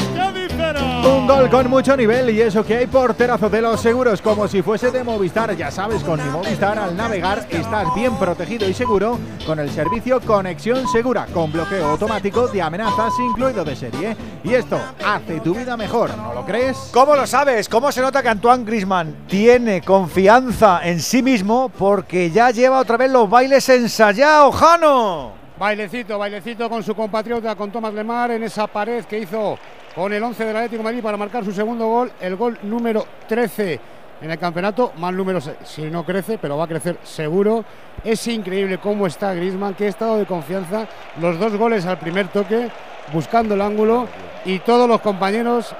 Un 1.05 1.27
gol 1.27 1.51
con 1.51 1.69
mucho 1.69 1.97
nivel 1.97 2.31
y 2.31 2.41
eso 2.41 2.65
que 2.65 2.77
hay 2.77 2.87
porterazo 2.87 3.51
de 3.51 3.61
los 3.61 3.81
seguros 3.81 4.23
como 4.23 4.47
si 4.47 4.63
fuese 4.63 4.91
de 4.91 5.03
Movistar. 5.03 5.57
Ya 5.57 5.71
sabes, 5.71 6.03
con 6.03 6.23
mi 6.23 6.31
Movistar 6.31 6.79
al 6.79 6.97
navegar 6.97 7.47
estás 7.51 7.95
bien 7.95 8.17
protegido 8.17 8.69
y 8.69 8.75
seguro 8.75 9.19
con 9.47 9.59
el 9.59 9.71
servicio 9.71 10.21
Conexión 10.21 10.87
Segura, 10.89 11.27
con 11.33 11.51
bloqueo 11.51 11.87
automático 11.91 12.47
de 12.49 12.63
amenazas 12.63 13.13
incluido 13.19 13.65
de 13.65 13.77
serie. 13.77 14.17
Y 14.45 14.55
esto 14.55 14.79
hace 15.05 15.41
tu 15.41 15.55
vida 15.55 15.77
mejor, 15.77 16.17
¿no 16.17 16.35
lo 16.35 16.45
crees? 16.45 16.91
¿Cómo 16.93 17.17
lo 17.17 17.27
sabes? 17.27 17.69
¿Cómo 17.69 17.91
se 17.91 18.01
nota 18.01 18.23
que 18.23 18.29
Antoine 18.29 18.65
Grisman 18.65 19.27
tiene 19.27 19.83
confianza 19.83 20.81
en 20.85 21.01
sí 21.01 21.23
mismo 21.23 21.71
porque 21.77 22.31
ya 22.31 22.51
lleva 22.51 22.79
otra 22.79 22.97
vez 22.97 23.11
los 23.11 23.29
bailes 23.29 23.69
ensayados, 23.69 24.55
Jano? 24.55 25.33
Bailecito, 25.59 26.19
bailecito 26.19 26.69
con 26.69 26.83
su 26.83 26.95
compatriota, 26.95 27.55
con 27.55 27.71
Tomás 27.71 27.95
Lemar, 27.95 28.33
en 28.33 28.43
esa 28.43 28.67
pared 28.67 29.05
que 29.05 29.21
hizo 29.21 29.59
con 29.95 30.13
el 30.13 30.23
11 30.23 30.45
del 30.45 30.57
Atlético 30.57 30.79
de 30.79 30.85
Madrid 30.85 31.03
para 31.03 31.17
marcar 31.17 31.45
su 31.45 31.53
segundo 31.53 31.87
gol, 31.87 32.13
el 32.21 32.37
gol 32.37 32.59
número 32.63 33.05
13 33.29 33.81
en 34.23 34.31
el 34.31 34.39
campeonato, 34.39 34.93
más 34.99 35.13
números 35.13 35.51
si 35.65 35.83
no 35.83 36.05
crece, 36.05 36.39
pero 36.39 36.57
va 36.57 36.65
a 36.65 36.69
crecer 36.69 36.99
seguro. 37.03 37.65
Es 38.05 38.27
increíble 38.29 38.79
cómo 38.79 39.07
está 39.07 39.35
Griezmann, 39.35 39.75
qué 39.75 39.89
estado 39.89 40.17
de 40.17 40.27
confianza, 40.27 40.87
los 41.21 41.39
dos 41.39 41.57
goles 41.57 41.85
al 41.87 41.99
primer 41.99 42.29
toque, 42.29 42.71
buscando 43.13 43.55
el 43.55 43.61
ángulo 43.61 44.07
y 44.45 44.61
todos 44.61 44.89
los 44.89 45.01
compañeros 45.01 45.75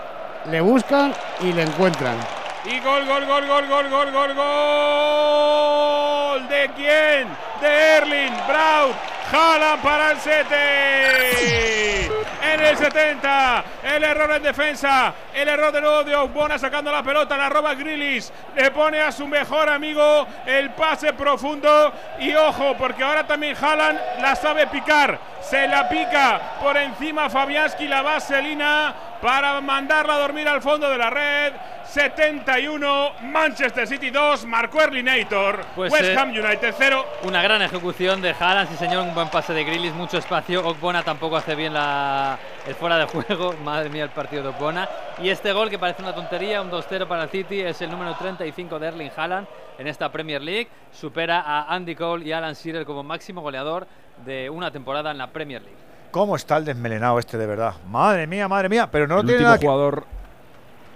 le 0.51 0.61
buscan 0.61 1.13
y 1.41 1.53
le 1.53 1.63
encuentran. 1.63 2.42
Y 2.65 2.79
gol, 2.79 3.05
gol, 3.07 3.27
gol, 3.27 3.45
gol, 3.47 3.67
gol, 3.67 3.91
gol, 3.91 4.13
gol, 4.13 4.35
gol. 4.35 5.63
¿De 6.49 6.71
quién? 6.77 7.27
De 7.61 7.97
Erling 7.97 8.37
Braut. 8.47 8.95
Jalan 9.33 9.81
para 9.81 10.13
el 10.13 10.19
7. 10.19 12.07
En 12.41 12.61
el 12.61 12.77
70. 12.77 13.65
El 13.83 14.05
error 14.05 14.31
en 14.33 14.45
defensa. 14.45 15.13
El 15.35 15.49
error 15.49 15.73
de 15.73 15.81
nuevo 15.81 16.05
de 16.05 16.15
Ogbona 16.15 16.57
sacando 16.57 16.93
la 16.93 17.03
pelota. 17.03 17.37
La 17.37 17.49
roba 17.49 17.75
Grillis. 17.75 18.33
Le 18.55 18.71
pone 18.71 19.01
a 19.01 19.11
su 19.11 19.27
mejor 19.27 19.69
amigo 19.69 20.29
el 20.47 20.71
pase 20.71 21.15
profundo. 21.15 21.93
Y 22.21 22.33
ojo, 22.35 22.77
porque 22.79 23.03
ahora 23.03 23.27
también 23.27 23.57
Jalan 23.57 24.01
la 24.21 24.37
sabe 24.37 24.69
picar. 24.69 25.19
Se 25.41 25.67
la 25.67 25.89
pica 25.89 26.41
por 26.63 26.77
encima 26.77 27.29
Fabianski 27.29 27.89
la 27.89 28.03
vaselina 28.03 28.95
para 29.21 29.61
mandarla 29.61 30.15
a 30.15 30.19
dormir 30.19 30.49
al 30.49 30.63
fondo 30.63 30.89
de 30.89 30.99
la 30.99 31.11
red. 31.11 31.53
71, 31.93 33.13
Manchester 33.23 33.87
City 33.87 34.11
2, 34.11 34.47
marcó 34.47 34.81
Erlinator, 34.81 35.61
Pues, 35.77 35.93
West 35.93 36.05
eh, 36.05 36.17
Ham 36.19 36.31
United 36.31 36.75
0. 36.79 37.05
Una 37.25 37.43
gran 37.43 37.61
ejecución 37.61 38.23
de 38.23 38.31
Haaland, 38.39 38.71
sí 38.71 38.77
señor, 38.77 39.03
un 39.07 39.15
buen 39.15 39.29
pase 39.29 39.53
de 39.53 39.63
Grillis, 39.63 39.93
mucho 39.93 40.17
espacio. 40.17 40.67
Ogbona 40.67 41.03
tampoco 41.03 41.37
hace 41.37 41.55
bien 41.55 41.75
la, 41.75 42.39
el 42.67 42.75
fuera 42.75 42.97
de 42.97 43.05
juego, 43.05 43.53
madre 43.65 43.91
mía 43.91 44.05
el 44.05 44.11
partido 44.11 44.43
de 44.43 44.49
Ogbona. 44.49 44.89
Y 45.23 45.29
este 45.29 45.53
gol 45.53 45.69
que 45.69 45.79
parece 45.79 46.01
una 46.03 46.15
tontería, 46.15 46.63
un 46.63 46.71
2-0 46.71 47.07
para 47.07 47.25
el 47.25 47.29
City, 47.29 47.61
es 47.61 47.83
el 47.83 47.91
número 47.91 48.15
35 48.15 48.79
de 48.79 48.89
Erling 48.89 49.11
Haaland 49.15 49.47
en 49.79 49.87
esta 49.87 50.11
Premier 50.11 50.41
League. 50.41 50.69
Supera 50.93 51.43
a 51.43 51.75
Andy 51.75 51.95
Cole 51.95 52.25
y 52.25 52.33
Alan 52.33 52.55
Shearer 52.55 52.87
como 52.87 53.03
máximo 53.03 53.43
goleador 53.43 53.87
de 54.25 54.49
una 54.49 54.71
temporada 54.71 55.11
en 55.11 55.19
la 55.19 55.27
Premier 55.27 55.61
League. 55.61 55.77
¿Cómo 56.11 56.37
está 56.37 56.57
el 56.57 56.65
desmelenado 56.65 57.19
este 57.19 57.37
de 57.37 57.47
verdad? 57.47 57.75
Madre 57.87 58.27
mía, 58.27 58.49
madre 58.49 58.69
mía. 58.71 58.89
Pero 58.91 59.07
no 59.07 59.17
el 59.21 59.27
tiene 59.27 59.33
último 59.35 59.47
nada 59.49 59.59
que- 59.59 59.67
jugador 59.67 60.07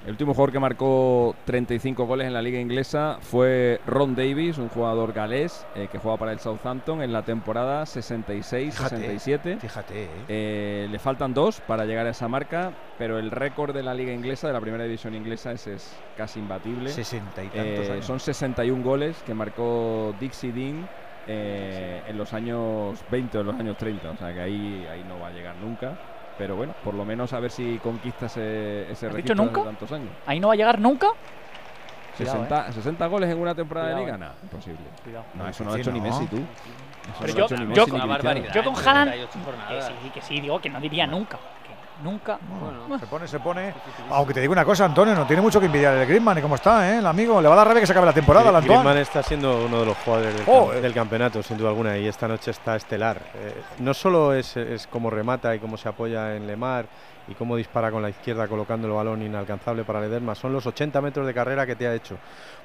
el 0.06 0.12
último 0.12 0.32
jugador 0.34 0.52
que 0.52 0.58
marcó 0.60 1.34
35 1.46 2.06
goles 2.06 2.26
en 2.28 2.32
la 2.32 2.40
liga 2.40 2.58
inglesa 2.60 3.18
fue 3.20 3.80
Ron 3.86 4.14
Davis, 4.14 4.56
un 4.56 4.68
jugador 4.68 5.12
galés 5.12 5.66
eh, 5.74 5.88
que 5.90 5.98
juega 5.98 6.16
para 6.16 6.32
el 6.32 6.38
Southampton 6.38 7.02
en 7.02 7.12
la 7.12 7.22
temporada 7.22 7.82
66-67. 7.84 9.58
Fíjate, 9.58 10.04
eh. 10.04 10.08
Eh, 10.28 10.88
le 10.90 10.98
faltan 11.00 11.34
dos 11.34 11.60
para 11.60 11.84
llegar 11.84 12.06
a 12.06 12.10
esa 12.10 12.28
marca, 12.28 12.72
pero 12.98 13.18
el 13.18 13.30
récord 13.30 13.74
de 13.74 13.82
la 13.82 13.94
liga 13.94 14.12
inglesa, 14.12 14.46
de 14.46 14.52
la 14.52 14.60
primera 14.60 14.84
división 14.84 15.14
inglesa, 15.14 15.52
es 15.52 15.92
casi 16.16 16.38
imbatible. 16.38 16.88
Sesenta 16.90 17.42
y 17.42 17.48
tantos 17.48 17.88
Eh, 17.88 17.92
años. 17.92 18.06
Son 18.06 18.20
61 18.20 18.82
goles 18.84 19.20
que 19.26 19.34
marcó 19.34 20.14
Dixie 20.20 20.52
Dean 20.52 20.88
en 21.28 22.16
los 22.16 22.32
años 22.32 23.00
20 23.10 23.38
o 23.38 23.40
en 23.40 23.46
los 23.48 23.56
años 23.58 23.76
30, 23.76 24.10
o 24.12 24.16
sea 24.16 24.32
que 24.32 24.40
ahí, 24.40 24.86
ahí 24.88 25.04
no 25.08 25.18
va 25.18 25.26
a 25.26 25.32
llegar 25.32 25.56
nunca. 25.56 25.98
Pero 26.38 26.56
bueno, 26.56 26.74
por 26.84 26.94
lo 26.94 27.04
menos 27.04 27.32
a 27.32 27.40
ver 27.40 27.50
si 27.50 27.78
conquista 27.78 28.26
ese, 28.26 28.90
ese 28.90 29.06
¿Has 29.06 29.12
registro 29.12 29.34
dicho 29.34 29.34
de 29.34 29.46
nunca? 29.48 29.62
tantos 29.64 29.90
años. 29.92 30.10
Ahí 30.26 30.38
no 30.38 30.48
va 30.48 30.54
a 30.54 30.56
llegar 30.56 30.78
nunca. 30.80 31.08
Cuidado, 32.16 32.38
60, 32.44 32.72
60 32.72 33.06
goles 33.06 33.30
en 33.30 33.38
una 33.38 33.54
temporada 33.54 33.88
Cuidado, 33.88 33.98
de 33.98 34.02
eh. 34.02 34.06
liga, 34.14 34.18
nada, 34.18 34.34
imposible. 34.42 34.78
Cuidado. 35.04 35.24
No, 35.34 35.48
eso 35.48 35.64
no 35.64 35.70
lo 35.70 35.74
ha 35.74 35.76
Sí, 35.76 35.80
hecho 35.82 35.92
ni 35.92 35.98
no. 36.00 36.04
Messi, 36.06 36.26
tú. 36.26 36.36
Eso 36.36 36.44
Pero 37.20 37.32
no 37.32 37.38
yo, 37.38 37.44
hecho 37.44 37.54
ni 37.56 37.60
yo, 37.60 37.66
Messi 37.68 37.90
con- 37.90 38.00
yo 38.00 38.64
con 38.64 38.74
¿eh? 38.74 38.86
Haaland 38.86 39.10
38 39.10 39.38
jornadas. 39.44 39.88
que 39.88 39.94
sí, 40.02 40.10
que 40.10 40.22
sí, 40.22 40.40
digo 40.40 40.60
que 40.60 40.68
no 40.70 40.80
diría 40.80 41.06
nunca. 41.06 41.38
Nunca. 42.02 42.38
Bueno, 42.60 42.98
se 42.98 43.06
pone, 43.06 43.26
se 43.26 43.40
pone. 43.40 43.72
Aunque 44.10 44.34
te 44.34 44.40
digo 44.40 44.52
una 44.52 44.64
cosa, 44.64 44.84
Antonio, 44.84 45.14
no 45.14 45.26
tiene 45.26 45.40
mucho 45.40 45.58
que 45.58 45.66
envidiar 45.66 45.96
el 45.96 46.06
Griezmann 46.06 46.38
y 46.38 46.42
cómo 46.42 46.54
está, 46.56 46.92
¿eh? 46.94 46.98
El 46.98 47.06
amigo. 47.06 47.40
Le 47.40 47.48
va 47.48 47.54
a 47.54 47.56
dar 47.56 47.66
rabia 47.68 47.80
que 47.80 47.86
se 47.86 47.92
acabe 47.92 48.06
la 48.06 48.12
temporada, 48.12 48.50
al 48.50 48.62
Griezmann 48.62 48.98
está 48.98 49.22
siendo 49.22 49.64
uno 49.64 49.80
de 49.80 49.86
los 49.86 49.96
jugadores 49.98 50.34
del, 50.34 50.44
Oh, 50.46 50.68
cam- 50.70 50.76
eh. 50.76 50.80
del 50.82 50.92
campeonato, 50.94 51.42
sin 51.42 51.56
duda 51.56 51.70
alguna, 51.70 51.96
y 51.96 52.06
esta 52.06 52.28
noche 52.28 52.50
está 52.50 52.76
estelar. 52.76 53.16
Eh, 53.34 53.54
no 53.78 53.94
solo 53.94 54.34
es, 54.34 54.56
es 54.56 54.86
cómo 54.86 55.08
remata 55.10 55.54
y 55.54 55.58
cómo 55.58 55.76
se 55.78 55.88
apoya 55.88 56.36
en 56.36 56.46
Lemar 56.46 56.86
y 57.28 57.34
cómo 57.34 57.56
dispara 57.56 57.90
con 57.90 58.02
la 58.02 58.10
izquierda 58.10 58.46
colocando 58.46 58.86
el 58.86 58.92
balón 58.92 59.20
inalcanzable 59.22 59.82
para 59.82 60.00
Lederma, 60.00 60.34
son 60.36 60.52
los 60.52 60.64
80 60.66 61.00
metros 61.00 61.26
de 61.26 61.34
carrera 61.34 61.66
que 61.66 61.74
te 61.76 61.88
ha 61.88 61.94
hecho. 61.94 62.16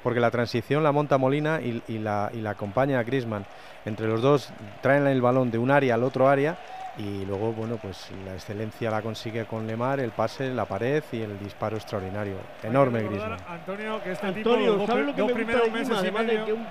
Porque 0.02 0.20
la 0.20 0.30
transición 0.30 0.82
la 0.84 0.92
monta 0.92 1.18
Molina 1.18 1.60
y, 1.60 1.82
y 1.88 1.98
la, 1.98 2.30
y 2.32 2.36
la 2.42 2.50
acompaña 2.50 2.98
a 2.98 3.02
Griezmann. 3.02 3.44
Entre 3.86 4.06
los 4.06 4.20
dos 4.22 4.50
traen 4.82 5.06
el 5.08 5.20
balón 5.22 5.50
de 5.50 5.58
un 5.58 5.70
área 5.72 5.94
al 5.94 6.04
otro 6.04 6.28
área 6.28 6.56
y 6.98 7.24
luego, 7.24 7.52
bueno, 7.52 7.76
pues 7.76 8.10
la 8.26 8.34
excelencia 8.34 8.90
la 8.90 9.00
consigue 9.02 9.44
con 9.46 9.66
Lemar, 9.66 9.98
el 10.00 10.10
pase, 10.10 10.50
la 10.52 10.64
pared 10.66 11.02
y 11.12 11.22
el 11.22 11.38
disparo 11.38 11.76
extraordinario. 11.76 12.36
Enorme 12.62 13.02
Griezmann. 13.02 13.38
Antonio, 13.48 14.02
que 14.02 14.12
este 14.12 14.32
tipo, 14.32 14.50
Antonio, 14.50 14.72
dos, 14.76 14.86
¿sabes 14.86 15.06
lo 15.06 15.14
que 15.14 15.20
dos 15.22 15.28
me 15.28 15.32
gusta 15.34 15.46
primeros 15.46 15.64
de 15.64 15.70
meses 15.70 15.88
Griezmann? 15.88 16.04
y 16.04 16.08
Además 16.08 16.26
de 16.26 16.32
medio. 16.32 16.44
que 16.46 16.52
un- 16.52 16.66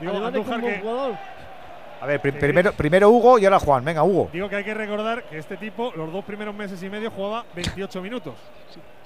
Digo, 0.00 0.12
además 0.12 0.32
de 0.32 0.42
que 0.42 0.50
un 0.50 0.60
buen 0.60 0.74
que- 0.74 0.80
jugador. 0.80 1.14
A 2.02 2.06
ver, 2.06 2.20
pri- 2.20 2.32
primero, 2.32 2.72
primero 2.72 3.08
Hugo 3.10 3.38
y 3.38 3.44
ahora 3.44 3.60
Juan. 3.60 3.84
Venga, 3.84 4.02
Hugo. 4.02 4.28
Digo 4.32 4.48
que 4.48 4.56
hay 4.56 4.64
que 4.64 4.74
recordar 4.74 5.22
que 5.24 5.38
este 5.38 5.56
tipo, 5.56 5.92
los 5.96 6.12
dos 6.12 6.24
primeros 6.24 6.54
meses 6.54 6.82
y 6.82 6.90
medio, 6.90 7.10
jugaba 7.10 7.44
28 7.54 8.02
minutos. 8.02 8.34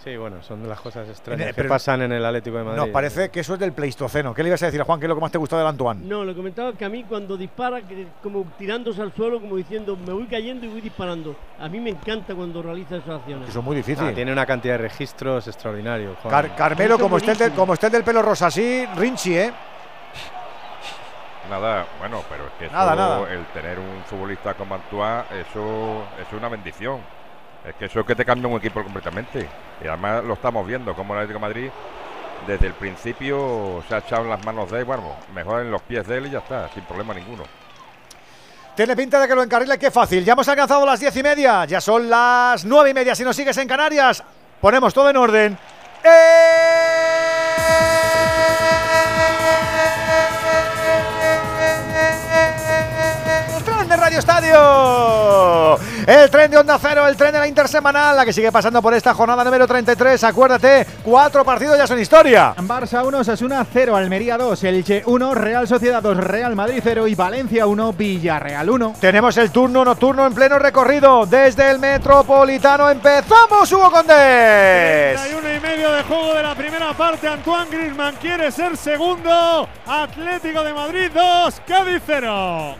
Sí, 0.02 0.16
bueno, 0.16 0.40
son 0.40 0.62
de 0.62 0.68
las 0.68 0.80
cosas 0.80 1.08
extrañas 1.08 1.48
Eh, 1.48 1.52
que 1.52 1.64
pasan 1.64 2.00
en 2.02 2.12
el 2.12 2.24
Atlético 2.24 2.58
de 2.58 2.62
Madrid. 2.64 2.78
Nos 2.80 2.88
parece 2.90 3.28
que 3.30 3.40
eso 3.40 3.54
es 3.54 3.60
del 3.60 3.72
Pleistoceno. 3.72 4.32
¿Qué 4.32 4.42
le 4.44 4.50
ibas 4.50 4.62
a 4.62 4.66
decir 4.66 4.80
a 4.80 4.84
Juan? 4.84 5.00
¿Qué 5.00 5.06
es 5.06 5.08
lo 5.08 5.16
que 5.16 5.20
más 5.20 5.32
te 5.32 5.38
gustó 5.38 5.58
del 5.58 5.66
Antoine? 5.66 6.06
No, 6.06 6.24
le 6.24 6.32
comentaba 6.32 6.72
que 6.74 6.84
a 6.84 6.88
mí 6.88 7.02
cuando 7.04 7.36
dispara, 7.36 7.82
que 7.82 8.06
como 8.22 8.44
tirándose 8.56 9.02
al 9.02 9.12
suelo, 9.12 9.40
como 9.40 9.56
diciendo, 9.56 9.96
me 10.06 10.12
voy 10.12 10.26
cayendo 10.26 10.64
y 10.64 10.68
voy 10.68 10.80
disparando. 10.80 11.34
A 11.58 11.68
mí 11.68 11.80
me 11.80 11.90
encanta 11.90 12.34
cuando 12.36 12.62
realiza 12.62 12.96
esas 12.96 13.20
acciones. 13.20 13.48
Eso 13.48 13.58
es 13.58 13.64
muy 13.64 13.74
difícil. 13.76 14.06
Ah, 14.06 14.12
tiene 14.14 14.30
una 14.32 14.46
cantidad 14.46 14.74
de 14.74 14.78
registros 14.78 15.48
extraordinarios. 15.48 16.16
Juan. 16.22 16.30
Car- 16.30 16.54
Carmelo, 16.56 16.98
como 17.00 17.16
esté, 17.16 17.32
el 17.32 17.38
del, 17.38 17.44
buenísimo. 17.48 17.62
como 17.62 17.74
esté 17.74 17.86
el 17.86 17.92
del 17.92 18.04
pelo 18.04 18.22
rosa 18.22 18.46
así, 18.46 18.86
Rinchi, 18.96 19.34
¿eh? 19.36 19.52
Nada, 21.50 21.86
bueno, 21.98 22.22
pero 22.28 22.46
es 22.46 22.52
que 22.58 22.66
eso, 22.66 22.74
Nada, 22.74 22.94
nada. 22.94 23.32
el 23.32 23.44
tener 23.46 23.78
un 23.78 24.02
futbolista 24.04 24.54
como 24.54 24.74
Antoine, 24.74 25.22
eso, 25.40 26.04
eso 26.16 26.28
es 26.28 26.32
una 26.32 26.48
bendición. 26.48 27.00
Es 27.64 27.74
que 27.74 27.86
eso 27.86 28.00
es 28.00 28.06
que 28.06 28.14
te 28.14 28.24
cambia 28.24 28.48
un 28.48 28.56
equipo 28.58 28.82
completamente. 28.82 29.48
Y 29.82 29.86
además 29.88 30.24
lo 30.24 30.34
estamos 30.34 30.66
viendo, 30.66 30.94
como 30.94 31.14
el 31.14 31.20
Atlético 31.20 31.38
de 31.40 31.46
Madrid 31.52 31.70
desde 32.46 32.66
el 32.66 32.74
principio 32.74 33.82
se 33.88 33.94
ha 33.94 33.98
echado 33.98 34.22
en 34.22 34.30
las 34.30 34.44
manos 34.44 34.70
de 34.70 34.78
él, 34.80 34.84
bueno, 34.84 35.16
mejor 35.34 35.62
en 35.62 35.70
los 35.70 35.82
pies 35.82 36.06
de 36.06 36.18
él 36.18 36.26
y 36.26 36.30
ya 36.30 36.38
está, 36.38 36.68
sin 36.72 36.84
problema 36.84 37.14
ninguno. 37.14 37.42
Tiene 38.74 38.94
pinta 38.94 39.18
de 39.18 39.26
que 39.26 39.34
lo 39.34 39.42
encarrile, 39.42 39.78
qué 39.78 39.90
fácil. 39.90 40.22
Ya 40.24 40.34
hemos 40.34 40.46
alcanzado 40.46 40.84
las 40.84 41.00
diez 41.00 41.16
y 41.16 41.22
media, 41.22 41.64
ya 41.64 41.80
son 41.80 42.10
las 42.10 42.64
nueve 42.64 42.90
y 42.90 42.94
media. 42.94 43.14
Si 43.14 43.24
nos 43.24 43.34
sigues 43.34 43.56
en 43.56 43.66
Canarias, 43.66 44.22
ponemos 44.60 44.92
todo 44.92 45.08
en 45.08 45.16
orden. 45.16 45.58
El 46.04 47.05
el 56.06 56.30
tren 56.30 56.50
de 56.50 56.58
Onda 56.58 56.78
Cero, 56.80 57.06
el 57.06 57.16
tren 57.16 57.32
de 57.32 57.38
la 57.38 57.48
Intersemanal, 57.48 58.16
la 58.16 58.24
que 58.24 58.32
sigue 58.32 58.52
pasando 58.52 58.80
por 58.80 58.94
esta 58.94 59.12
jornada 59.14 59.42
número 59.42 59.66
33. 59.66 60.22
Acuérdate, 60.24 60.86
cuatro 61.02 61.44
partidos 61.44 61.76
ya 61.76 61.86
son 61.86 61.98
historia. 61.98 62.54
Barça 62.58 63.04
1, 63.04 63.24
Sasuna 63.24 63.66
0, 63.70 63.96
Almería 63.96 64.36
2, 64.36 64.64
Elche 64.64 65.02
1, 65.04 65.34
Real 65.34 65.66
Sociedad 65.66 66.02
2, 66.02 66.16
Real 66.18 66.54
Madrid 66.54 66.80
0 66.82 67.06
y 67.08 67.14
Valencia 67.14 67.66
1, 67.66 67.92
Villarreal 67.92 68.70
1. 68.70 68.94
Tenemos 69.00 69.36
el 69.36 69.50
turno 69.50 69.84
nocturno 69.84 70.26
en 70.26 70.34
pleno 70.34 70.58
recorrido 70.58 71.26
desde 71.26 71.70
el 71.70 71.78
Metropolitano. 71.78 72.90
Empezamos, 72.90 73.70
Hugo 73.72 73.90
Condés. 73.90 75.20
31 75.20 75.54
y 75.54 75.60
medio 75.60 75.92
de 75.92 76.02
juego 76.04 76.34
de 76.34 76.42
la 76.42 76.54
primera 76.54 76.92
parte. 76.92 77.28
Antoine 77.28 77.70
Griezmann 77.70 78.14
quiere 78.16 78.50
ser 78.50 78.76
segundo. 78.76 79.68
Atlético 79.86 80.62
de 80.62 80.72
Madrid 80.72 81.10
2, 81.12 81.62
Cádiz 81.66 82.02
0. 82.06 82.76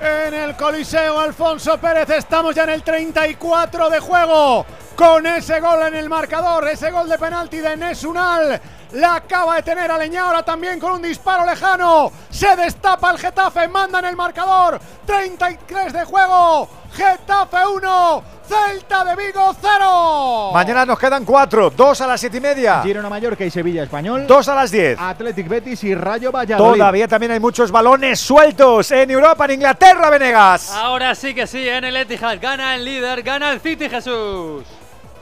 En 0.00 0.34
el 0.34 0.54
Coliseo 0.56 1.18
Alfonso 1.18 1.78
Pérez 1.78 2.10
estamos 2.10 2.54
ya 2.54 2.64
en 2.64 2.70
el 2.70 2.82
34 2.82 3.88
de 3.88 3.98
juego. 3.98 4.66
Con 4.94 5.26
ese 5.26 5.60
gol 5.60 5.86
en 5.86 5.94
el 5.94 6.08
marcador, 6.08 6.68
ese 6.68 6.90
gol 6.90 7.08
de 7.08 7.18
penalti 7.18 7.58
de 7.58 7.76
Nesunal. 7.76 8.60
La 8.96 9.16
acaba 9.16 9.56
de 9.56 9.62
tener 9.62 9.90
Aleñá 9.90 10.22
ahora 10.22 10.42
también 10.42 10.80
con 10.80 10.92
un 10.92 11.02
disparo 11.02 11.44
lejano. 11.44 12.10
Se 12.30 12.56
destapa 12.56 13.10
el 13.10 13.18
Getafe, 13.18 13.68
manda 13.68 13.98
en 13.98 14.06
el 14.06 14.16
marcador. 14.16 14.80
33 15.04 15.92
de 15.92 16.04
juego. 16.06 16.66
Getafe 16.94 17.58
1, 17.74 18.22
Celta 18.48 19.04
de 19.04 19.16
Vigo 19.16 19.54
0. 19.60 20.50
Mañana 20.54 20.86
nos 20.86 20.98
quedan 20.98 21.26
cuatro, 21.26 21.68
dos 21.68 22.00
a 22.00 22.06
las 22.06 22.18
siete 22.18 22.38
y 22.38 22.40
media, 22.40 22.80
Girona 22.82 23.10
Mallorca 23.10 23.44
y 23.44 23.50
Sevilla 23.50 23.82
Español. 23.82 24.26
dos 24.26 24.48
a 24.48 24.54
las 24.54 24.70
diez. 24.70 24.98
Athletic 24.98 25.46
Betis 25.46 25.84
y 25.84 25.94
Rayo 25.94 26.32
Valladolid. 26.32 26.78
Todavía 26.78 27.06
también 27.06 27.32
hay 27.32 27.40
muchos 27.40 27.70
balones 27.70 28.18
sueltos 28.18 28.90
en 28.92 29.10
Europa, 29.10 29.44
en 29.44 29.50
Inglaterra, 29.50 30.08
Venegas. 30.08 30.72
Ahora 30.72 31.14
sí 31.14 31.34
que 31.34 31.46
sí, 31.46 31.68
en 31.68 31.84
el 31.84 31.98
Etihad 31.98 32.38
gana 32.40 32.74
el 32.74 32.84
líder, 32.86 33.22
gana 33.22 33.52
el 33.52 33.60
City 33.60 33.90
Jesús. 33.90 34.64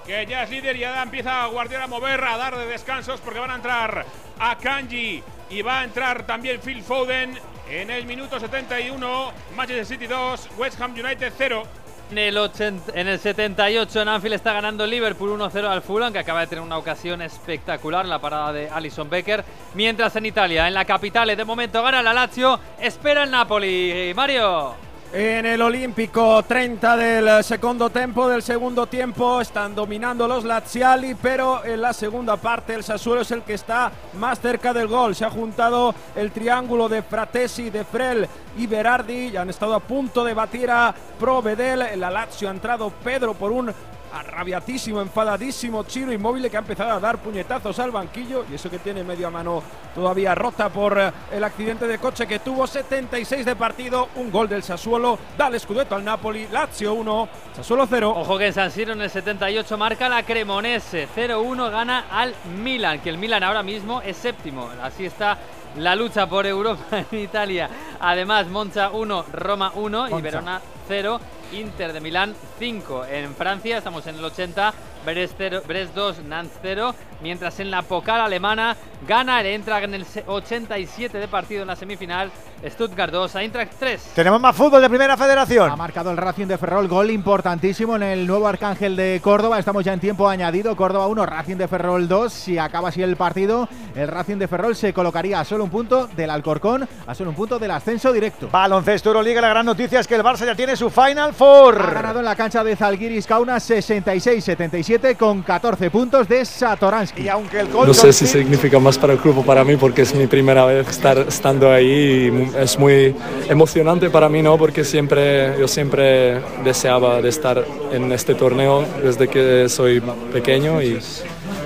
Que 0.07 0.27
ya 0.27 0.43
es 0.43 0.51
líder 0.51 0.77
y 0.77 0.81
ya 0.81 1.03
empieza 1.03 1.47
Guardiola 1.47 1.85
a 1.85 1.89
mover, 1.89 2.23
a 2.25 2.37
dar 2.37 2.57
de 2.57 2.67
descansos 2.67 3.21
porque 3.21 3.39
van 3.39 3.51
a 3.51 3.55
entrar 3.57 4.05
a 4.39 4.59
Kanji 4.59 5.23
y 5.51 5.63
va 5.63 5.81
a 5.81 5.85
entrar 5.85 6.27
también 6.27 6.61
Phil 6.61 6.83
Foden 6.83 7.39
en 7.71 7.91
el 7.91 8.05
minuto 8.05 8.39
71, 8.39 9.33
Manchester 9.57 9.87
City 9.87 10.07
2, 10.07 10.51
West 10.59 10.81
Ham 10.81 10.93
United 10.93 11.33
0. 11.37 11.63
En 12.11 12.19
el, 12.19 12.37
80 12.37 12.93
en 12.95 13.09
el 13.09 13.19
78 13.19 14.03
en 14.03 14.09
Anfield 14.09 14.35
está 14.35 14.53
ganando 14.53 14.87
Liverpool 14.87 15.41
1-0 15.41 15.67
al 15.67 15.81
Fulham, 15.81 16.13
que 16.13 16.19
acaba 16.19 16.41
de 16.41 16.49
tener 16.49 16.63
una 16.63 16.77
ocasión 16.77 17.23
espectacular 17.23 18.05
en 18.05 18.11
la 18.11 18.21
parada 18.21 18.53
de 18.53 18.69
Alison 18.69 19.09
Becker. 19.09 19.43
Mientras 19.75 20.15
en 20.17 20.27
Italia, 20.27 20.69
en 20.69 20.75
la 20.75 20.85
capital, 20.85 21.35
de 21.35 21.45
momento 21.45 21.83
gana 21.83 22.03
la 22.03 22.13
Lazio, 22.13 22.61
espera 22.79 23.25
el 23.25 23.31
Napoli. 23.31 24.13
Mario. 24.15 24.75
En 25.17 25.47
el 25.47 25.63
Olímpico 25.63 26.43
30 26.43 26.97
del 26.97 27.45
segundo 27.45 27.89
tempo, 27.89 28.29
del 28.29 28.43
segundo 28.43 28.89
tiempo, 28.89 29.41
están 29.41 29.73
dominando 29.73 30.27
los 30.27 30.43
Laziali, 30.43 31.15
pero 31.15 31.65
en 31.65 31.83
la 31.83 31.93
segunda 31.93 32.37
parte 32.37 32.75
el 32.75 32.83
Sassuolo 32.83 33.21
es 33.21 33.31
el 33.31 33.43
que 33.43 33.55
está 33.55 33.93
más 34.15 34.41
cerca 34.41 34.73
del 34.73 34.89
gol. 34.89 35.15
Se 35.15 35.25
ha 35.25 35.31
juntado 35.31 35.95
el 36.17 36.33
triángulo 36.33 36.89
de 36.89 37.03
Fratesi, 37.03 37.71
de 37.71 37.85
Frel 37.85 38.27
y 38.59 38.67
Berardi, 38.67 39.31
ya 39.31 39.43
han 39.43 39.51
estado 39.51 39.75
a 39.77 39.79
punto 39.79 40.25
de 40.25 40.35
batir 40.35 40.69
a 40.69 40.93
Provedel. 41.21 41.83
En 41.83 42.01
la 42.01 42.11
Lazio 42.11 42.49
ha 42.49 42.51
entrado 42.51 42.91
Pedro 42.91 43.35
por 43.35 43.53
un 43.53 43.73
arrabiatísimo, 44.15 45.01
enfadadísimo 45.01 45.83
Chiro 45.85 46.13
Inmóvil 46.13 46.49
que 46.49 46.57
ha 46.57 46.61
empezado 46.61 46.93
a 46.93 47.01
dar 47.01 47.19
puñetazos 47.19 47.79
al 47.79 47.91
banquillo 47.91 48.45
y 48.51 48.55
eso 48.55 48.71
que 48.71 48.79
tiene 48.79 49.03
media 49.03 49.31
mano 49.31 49.63
todavía 49.95 50.35
rota 50.35 50.69
por 50.69 50.99
eh, 50.99 51.13
el 51.33 51.43
accidente 51.43 51.87
de 51.87 51.99
coche 51.99 52.27
que 52.27 52.39
tuvo 52.39 52.67
76 52.67 53.45
de 53.45 53.57
partido, 53.57 54.09
un 54.17 54.31
gol 54.31 54.49
del 54.49 54.63
Sassuolo, 54.63 55.19
da 55.37 55.49
el 55.49 55.57
escudeto 55.57 55.95
al 55.95 56.05
Napoli, 56.05 56.47
Lazio 56.51 56.95
1, 56.95 57.29
Sassuolo 57.57 57.87
0. 57.89 58.15
Ojo 58.17 58.39
que 58.39 58.47
en 58.47 58.53
San 58.53 58.71
Siro 58.71 58.93
en 58.93 59.01
el 59.03 59.11
78 59.11 59.77
marca 59.77 60.09
la 60.09 60.23
Cremonese, 60.23 61.09
0-1 61.15 61.71
gana 61.71 62.07
al 62.11 62.35
Milan, 62.63 63.01
que 63.01 63.11
el 63.11 63.19
Milan 63.19 63.43
ahora 63.43 63.63
mismo 63.63 64.01
es 64.03 64.17
séptimo, 64.17 64.69
así 64.83 65.07
está 65.07 65.39
la 65.77 65.97
lucha 65.97 66.29
por 66.29 66.47
Europa 66.47 66.81
en 67.11 67.19
Italia. 67.19 67.69
Además, 68.01 68.47
Monza 68.47 68.91
1, 68.91 69.27
Roma 69.33 69.73
1 69.75 70.19
y. 70.19 70.23
Verona 70.23 70.61
0. 70.89 71.21
Inter 71.53 71.93
de 71.93 72.01
Milán 72.01 72.35
5. 72.59 73.05
En 73.07 73.35
Francia 73.35 73.79
estamos 73.79 74.07
en 74.07 74.17
el 74.17 74.25
80, 74.25 74.73
Brest, 75.05 75.35
0, 75.37 75.63
Brest 75.67 75.95
2, 75.95 76.19
Nantes 76.25 76.59
0. 76.63 76.95
Mientras 77.23 77.59
en 77.61 77.71
la 77.71 77.83
Pokal 77.83 78.21
alemana 78.21 78.77
gana 79.07 79.41
el 79.41 79.47
Eintracht 79.47 79.85
en 79.85 79.95
el 79.95 80.05
se- 80.05 80.25
87 80.27 81.19
de 81.19 81.29
partido 81.29 81.63
en 81.63 81.69
la 81.69 81.77
semifinal. 81.77 82.31
Stuttgart 82.67 83.13
2, 83.13 83.35
Eintracht 83.37 83.73
3. 83.79 84.13
Tenemos 84.15 84.41
más 84.41 84.57
fútbol 84.57 84.81
de 84.81 84.89
Primera 84.89 85.17
Federación. 85.19 85.71
Ha 85.71 85.77
marcado 85.77 86.11
el 86.11 86.17
Racing 86.17 86.47
de 86.47 86.57
Ferrol, 86.57 86.89
gol 86.89 87.11
importantísimo 87.11 87.97
en 87.97 88.03
el 88.03 88.27
nuevo 88.27 88.49
Arcángel 88.49 88.97
de 88.97 89.21
Córdoba. 89.23 89.59
Estamos 89.59 89.85
ya 89.85 89.93
en 89.93 90.01
tiempo 90.01 90.29
añadido. 90.29 90.75
Córdoba 90.75 91.07
1, 91.09 91.27
Racing 91.27 91.57
de 91.57 91.69
Ferrol 91.69 92.09
2. 92.09 92.33
Si 92.33 92.57
acaba 92.59 92.89
así 92.89 93.03
el 93.03 93.17
partido, 93.17 93.69
el 93.95 94.09
Racing 94.09 94.37
de 94.39 94.49
Ferrol 94.49 94.75
se 94.75 94.95
colocaría 94.95 95.41
a 95.41 95.45
solo 95.45 95.65
un 95.65 95.71
punto 95.71 96.07
del 96.09 96.31
Alcorcón, 96.31 96.89
a 97.07 97.15
solo 97.15 97.31
un 97.31 97.37
punto 97.37 97.59
del 97.59 97.71
ascenso 97.71 98.13
directo. 98.13 98.49
Baloncesto 98.51 99.11
Euroliga, 99.11 99.43
la 99.43 99.49
gran 99.51 99.67
noticia 99.67 100.01
es 100.01 100.07
que 100.07 100.15
el 100.15 100.23
Barça 100.23 100.47
ya 100.47 100.55
tiene 100.55 100.75
su 100.77 100.89
Final 100.89 101.34
Four. 101.35 101.81
Ha 101.81 101.91
ganado 101.91 102.19
en 102.21 102.25
la 102.25 102.37
cancha 102.37 102.63
de 102.63 102.77
Zalgiris 102.77 103.27
Kaunas 103.27 103.69
66-77 103.69 105.17
con 105.17 105.43
14 105.43 105.91
puntos 105.91 106.29
de 106.29 106.45
Satoransky. 106.45 107.23
Y 107.23 107.29
aunque 107.29 107.61
el 107.61 107.71
No 107.71 107.93
sé 107.93 108.13
si 108.13 108.27
significa 108.27 108.79
más 108.79 108.99
para 108.99 109.13
el 109.13 109.19
club 109.19 109.39
o 109.39 109.43
para 109.43 109.65
mí 109.65 109.77
porque 109.77 110.03
es 110.03 110.15
mi 110.15 110.27
primera 110.27 110.65
vez 110.65 110.89
estar 110.89 111.19
estando 111.19 111.71
ahí 111.71 112.33
y 112.33 112.59
es 112.59 112.79
muy 112.79 113.15
emocionante 113.49 114.11
para 114.11 114.29
mí, 114.29 114.43
¿no? 114.43 114.57
Porque 114.57 114.85
siempre 114.85 115.59
yo 115.59 115.69
siempre 115.69 116.41
deseaba 116.63 117.21
de 117.21 117.29
estar 117.29 117.65
en 117.93 118.13
este 118.13 118.35
torneo 118.35 118.85
desde 119.03 119.29
que 119.29 119.69
soy 119.69 120.01
pequeño 120.33 120.81
y 120.81 120.99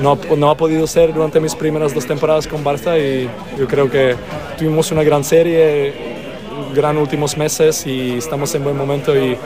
no, 0.00 0.18
no 0.36 0.50
ha 0.50 0.56
podido 0.56 0.86
ser 0.86 1.12
durante 1.12 1.40
mis 1.40 1.54
primeras 1.54 1.94
dos 1.94 2.06
temporadas 2.06 2.46
con 2.46 2.64
Barça 2.64 2.98
y 2.98 3.28
yo 3.58 3.66
creo 3.66 3.90
que 3.90 4.14
tuvimos 4.56 4.90
una 4.92 5.02
gran 5.02 5.24
serie, 5.24 6.17
gran 6.74 6.96
últimos 6.98 7.36
meses 7.36 7.86
y 7.86 8.18
estamos 8.18 8.54
en 8.54 8.64
buen 8.64 8.76
momento 8.76 9.16
y 9.16 9.36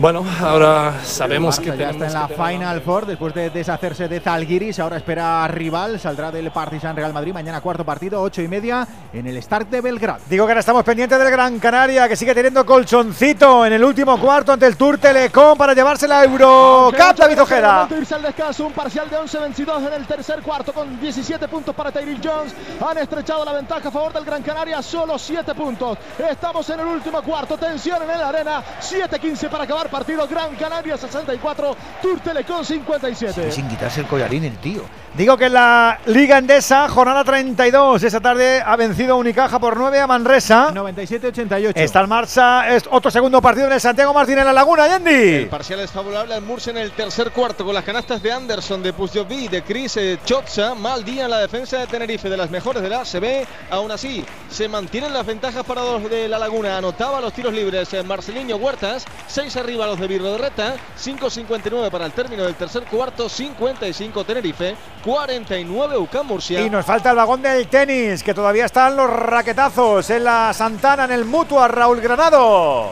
bueno, 0.00 0.24
ahora 0.40 0.94
sabemos 1.04 1.60
que 1.60 1.76
ya 1.76 1.90
está 1.90 2.06
en 2.06 2.14
la 2.14 2.26
Final 2.26 2.80
Four 2.80 3.04
después 3.04 3.34
de 3.34 3.50
deshacerse 3.50 4.08
de 4.08 4.18
Zalgiris. 4.20 4.78
Ahora 4.78 4.96
espera 4.96 5.46
rival, 5.48 6.00
saldrá 6.00 6.30
del 6.30 6.50
Partizan 6.50 6.96
Real 6.96 7.12
Madrid. 7.12 7.34
Mañana 7.34 7.60
cuarto 7.60 7.84
partido, 7.84 8.22
ocho 8.22 8.40
y 8.40 8.48
media, 8.48 8.88
en 9.12 9.26
el 9.26 9.42
Start 9.42 9.68
de 9.68 9.82
Belgrado. 9.82 10.20
Digo 10.30 10.46
que 10.46 10.52
ahora 10.52 10.60
estamos 10.60 10.84
pendientes 10.84 11.18
del 11.18 11.30
Gran 11.30 11.58
Canaria, 11.58 12.08
que 12.08 12.16
sigue 12.16 12.34
teniendo 12.34 12.64
colchoncito 12.64 13.66
en 13.66 13.74
el 13.74 13.84
último 13.84 14.18
cuarto 14.18 14.52
ante 14.52 14.66
el 14.66 14.76
Tour 14.78 14.96
Telecom 14.96 15.58
para 15.58 15.74
llevarse 15.74 16.08
la 16.08 16.24
Eurocup, 16.24 17.16
David 17.18 17.42
Ojeda. 17.42 17.86
irse 17.90 18.14
al 18.14 18.22
descanso, 18.22 18.66
un 18.66 18.72
parcial 18.72 19.10
de 19.10 19.18
11-22 19.18 19.86
en 19.86 19.92
el 19.92 20.06
tercer 20.06 20.40
cuarto 20.40 20.72
con 20.72 20.98
17 20.98 21.46
puntos 21.48 21.74
para 21.74 21.92
Tyrell 21.92 22.20
Jones. 22.24 22.54
Han 22.88 22.96
estrechado 22.96 23.44
la 23.44 23.52
ventaja 23.52 23.88
a 23.88 23.92
favor 23.92 24.14
del 24.14 24.24
Gran 24.24 24.42
Canaria, 24.42 24.80
solo 24.80 25.18
7 25.18 25.54
puntos. 25.54 25.98
Estamos 26.18 26.70
en 26.70 26.80
el 26.80 26.86
último 26.86 27.20
cuarto, 27.20 27.58
tensión 27.58 28.00
en 28.02 28.08
la 28.08 28.28
arena, 28.30 28.62
7-15 28.80 29.50
para 29.50 29.64
acabar 29.64 29.89
partido. 29.90 30.26
Gran 30.26 30.54
Canaria 30.56 30.96
64, 30.96 31.76
Tour 32.00 32.20
Telecom 32.20 32.64
57. 32.64 33.52
Sin 33.52 33.68
quitarse 33.68 34.00
el 34.00 34.06
collarín 34.06 34.44
el 34.44 34.56
tío. 34.58 34.82
Digo 35.14 35.36
que 35.36 35.46
en 35.46 35.54
la 35.54 35.98
Liga 36.06 36.38
Endesa, 36.38 36.88
jornada 36.88 37.24
32, 37.24 38.02
esta 38.02 38.20
tarde 38.20 38.62
ha 38.64 38.76
vencido 38.76 39.16
Unicaja 39.16 39.58
por 39.58 39.76
9 39.76 40.00
a 40.00 40.06
Manresa. 40.06 40.72
97-88. 40.72 41.72
Está 41.74 42.00
en 42.00 42.08
marcha 42.08 42.70
es 42.74 42.84
otro 42.90 43.10
segundo 43.10 43.42
partido 43.42 43.66
en 43.66 43.72
el 43.72 43.80
Santiago 43.80 44.14
Martín 44.14 44.38
en 44.38 44.44
la 44.44 44.52
Laguna, 44.52 44.86
Yendi. 44.86 45.10
El 45.10 45.48
parcial 45.48 45.80
es 45.80 45.90
favorable 45.90 46.34
al 46.34 46.42
Murcia 46.42 46.70
en 46.70 46.78
el 46.78 46.92
tercer 46.92 47.32
cuarto 47.32 47.64
con 47.64 47.74
las 47.74 47.84
canastas 47.84 48.22
de 48.22 48.32
Anderson, 48.32 48.82
de 48.82 48.92
Pusjovi, 48.92 49.48
de 49.48 49.62
Chris 49.62 49.96
eh, 49.96 50.18
Chotza. 50.24 50.74
Mal 50.74 51.04
día 51.04 51.24
en 51.24 51.30
la 51.30 51.38
defensa 51.38 51.78
de 51.78 51.86
Tenerife, 51.86 52.28
de 52.28 52.36
las 52.36 52.50
mejores 52.50 52.82
de 52.82 52.88
la 52.88 53.00
ACB. 53.00 53.46
Aún 53.70 53.90
así, 53.90 54.24
se 54.48 54.68
mantienen 54.68 55.12
las 55.12 55.26
ventajas 55.26 55.64
para 55.64 55.82
los 55.82 56.08
de 56.08 56.28
la 56.28 56.38
Laguna. 56.38 56.76
Anotaba 56.76 57.20
los 57.20 57.32
tiros 57.32 57.52
libres 57.52 57.92
eh, 57.94 58.02
Marceliño 58.02 58.56
Huertas. 58.56 59.04
6 59.26 59.56
arriba 59.56 59.79
los 59.86 60.00
de 60.00 60.06
Virgo 60.06 60.32
de 60.32 60.38
Reta. 60.38 60.74
5.59 60.98 61.90
para 61.90 62.06
el 62.06 62.12
término 62.12 62.44
del 62.44 62.54
tercer 62.54 62.84
cuarto. 62.84 63.28
55 63.28 64.24
Tenerife. 64.24 64.76
49 65.04 65.96
UCAM 65.96 66.26
Murcia. 66.26 66.60
Y 66.60 66.70
nos 66.70 66.84
falta 66.84 67.10
el 67.10 67.16
vagón 67.16 67.42
del 67.42 67.66
tenis, 67.68 68.22
que 68.22 68.34
todavía 68.34 68.66
están 68.66 68.96
los 68.96 69.10
raquetazos 69.10 70.08
en 70.10 70.24
la 70.24 70.52
Santana, 70.52 71.04
en 71.04 71.12
el 71.12 71.24
Mutua, 71.24 71.68
Raúl 71.68 72.00
Granado. 72.00 72.90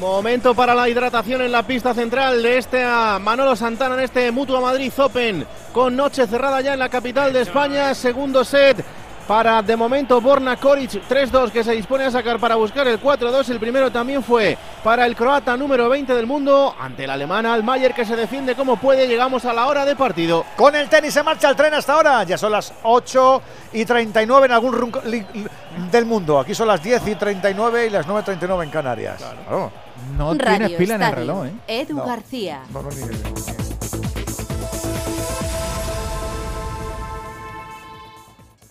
Momento 0.00 0.52
para 0.52 0.74
la 0.74 0.88
hidratación 0.88 1.42
en 1.42 1.52
la 1.52 1.62
pista 1.62 1.94
central 1.94 2.42
de 2.42 2.58
este 2.58 2.82
a 2.84 3.20
Manolo 3.20 3.54
Santana 3.54 3.94
en 3.94 4.00
este 4.00 4.32
Mutua 4.32 4.60
Madrid 4.60 4.92
Open 4.98 5.46
con 5.72 5.94
noche 5.94 6.26
cerrada 6.26 6.60
ya 6.60 6.72
en 6.72 6.80
la 6.80 6.88
capital 6.88 7.32
de 7.32 7.42
España. 7.42 7.94
Segundo 7.94 8.44
set 8.44 8.84
para 9.26 9.60
de 9.62 9.74
momento 9.76 10.20
Borna 10.20 10.56
Koric 10.56 11.08
3-2 11.08 11.50
que 11.50 11.64
se 11.64 11.72
dispone 11.72 12.04
a 12.04 12.10
sacar 12.10 12.38
para 12.38 12.54
buscar 12.54 12.86
el 12.86 13.00
4-2. 13.00 13.48
El 13.50 13.58
primero 13.58 13.90
también 13.90 14.22
fue 14.22 14.56
para 14.84 15.04
el 15.06 15.16
croata 15.16 15.56
número 15.56 15.88
20 15.88 16.14
del 16.14 16.26
mundo 16.26 16.74
ante 16.78 17.04
el 17.04 17.10
alemán 17.10 17.44
Almayer 17.46 17.92
que 17.92 18.04
se 18.04 18.14
defiende 18.16 18.54
como 18.54 18.76
puede. 18.76 19.08
Llegamos 19.08 19.44
a 19.44 19.52
la 19.52 19.66
hora 19.66 19.84
de 19.84 19.96
partido. 19.96 20.44
Con 20.56 20.76
el 20.76 20.88
tenis 20.88 21.12
se 21.14 21.22
marcha 21.22 21.48
el 21.50 21.56
tren 21.56 21.74
hasta 21.74 21.94
ahora. 21.94 22.22
Ya 22.24 22.38
son 22.38 22.52
las 22.52 22.72
8 22.84 23.42
y 23.72 23.84
39 23.84 24.46
en 24.46 24.52
algún 24.52 24.92
li- 25.06 25.26
del 25.90 26.04
mundo. 26.06 26.38
Aquí 26.38 26.54
son 26.54 26.68
las 26.68 26.82
10 26.82 27.06
y 27.08 27.14
39 27.16 27.86
y 27.86 27.90
las 27.90 28.06
9 28.06 28.20
y 28.22 28.24
39 28.24 28.64
en 28.64 28.70
Canarias. 28.70 29.16
Claro. 29.18 29.72
No 30.16 30.34
Radio 30.34 30.58
tienes 30.68 30.78
pila 30.78 30.94
en 30.94 31.02
el 31.02 31.12
reloj, 31.12 31.46
¿eh? 31.46 31.52
Edu 31.66 31.96
No. 31.96 32.04
García. 32.06 32.60
No, 32.72 32.82
no, 32.82 32.88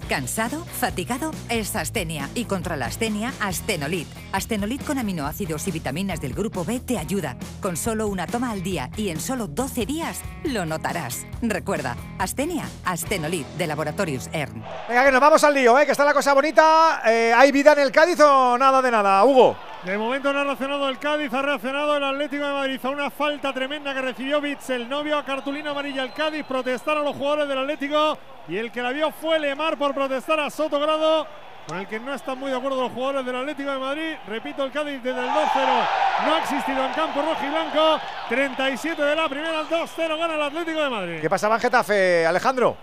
¿Cansado? 0.10 0.64
¿Fatigado? 0.66 1.32
Es 1.50 1.76
astenia. 1.76 2.30
Y 2.36 2.46
contra 2.46 2.78
la 2.78 2.86
astenia, 2.86 3.34
Astenolit. 3.40 4.08
Astenolit 4.34 4.86
con 4.86 5.00
aminoácidos 5.00 5.68
y 5.68 5.72
vitaminas 5.72 6.22
del 6.22 6.36
grupo 6.36 6.64
B 6.64 6.80
te 6.80 7.00
ayuda. 7.00 7.38
Con 7.60 7.76
solo 7.76 8.08
una 8.08 8.28
toma 8.28 8.52
al 8.52 8.62
día 8.62 8.92
y 8.98 9.10
en 9.10 9.20
solo 9.20 9.48
12 9.48 9.88
días, 9.88 10.22
lo 10.44 10.68
notarás. 10.68 11.26
Recuerda, 11.42 11.98
astenia, 12.20 12.66
Astenolit 12.86 13.48
de 13.58 13.66
Laboratorios 13.66 14.30
ERN. 14.32 14.64
Venga, 14.88 15.06
que 15.06 15.12
nos 15.12 15.22
vamos 15.22 15.44
al 15.44 15.56
lío, 15.56 15.78
¿eh? 15.80 15.88
que 15.88 15.94
está 15.94 16.06
la 16.06 16.14
cosa 16.14 16.36
bonita. 16.36 17.02
Eh, 17.08 17.34
¿Hay 17.36 17.52
vida 17.52 17.74
en 17.74 17.80
el 17.80 17.92
Cádiz 17.92 18.20
o 18.20 18.60
nada 18.60 18.84
de 18.84 18.92
nada? 18.92 19.26
Hugo. 19.26 19.58
De 19.86 20.00
momento 20.00 20.34
no 20.34 20.40
ha 20.40 20.44
reaccionado 20.44 20.90
el 20.90 20.98
Cádiz, 20.98 21.32
ha 21.32 21.44
reaccionado 21.44 21.96
el 21.96 22.04
Atlético 22.04 22.44
de 22.44 22.54
Madrid 22.54 22.80
a 22.82 22.90
una 22.90 23.12
falta 23.12 23.54
tremenda 23.54 23.94
que 23.94 24.02
recibió 24.02 24.42
Vitz, 24.42 24.72
el 24.72 24.90
novio, 24.90 25.16
a 25.16 25.24
cartulina 25.24 25.70
amarilla 25.70 26.02
el 26.02 26.12
Cádiz, 26.12 26.44
protestaron 26.44 27.04
los 27.04 27.16
jugadores 27.16 27.48
del 27.48 27.60
Atlético 27.60 28.18
y 28.48 28.58
el 28.58 28.72
que 28.72 28.82
la 28.82 28.92
vio 28.92 29.12
fue 29.12 29.38
Lemar 29.38 29.78
por 29.78 29.94
protestar 29.94 30.40
a 30.40 30.50
Sotogrado, 30.50 31.28
con 31.68 31.78
el 31.78 31.88
que 31.88 32.00
no 32.00 32.16
están 32.16 32.40
muy 32.40 32.50
de 32.50 32.58
acuerdo 32.58 32.82
los 32.82 32.94
jugadores 32.94 33.28
del 33.28 33.36
Atlético 33.36 33.70
de 33.70 33.78
Madrid. 33.78 34.16
Repito, 34.28 34.64
el 34.64 34.72
Cádiz 34.72 35.04
desde 35.04 35.20
el 35.20 35.30
2-0 35.30 35.88
no 36.26 36.34
ha 36.34 36.40
existido 36.40 36.84
en 36.84 36.94
campo 36.94 37.22
rojo 37.22 37.46
y 37.46 37.50
blanco. 37.50 38.02
37 38.28 39.00
de 39.00 39.16
la 39.16 39.30
primera, 39.30 39.62
2-0 39.70 40.18
gana 40.18 40.34
el 40.34 40.42
Atlético 40.42 40.82
de 40.82 40.90
Madrid. 40.90 41.22
¿Qué 41.22 41.30
pasaba 41.30 41.56
en 41.56 41.62
Getafe, 41.62 42.26
Alejandro? 42.26 42.76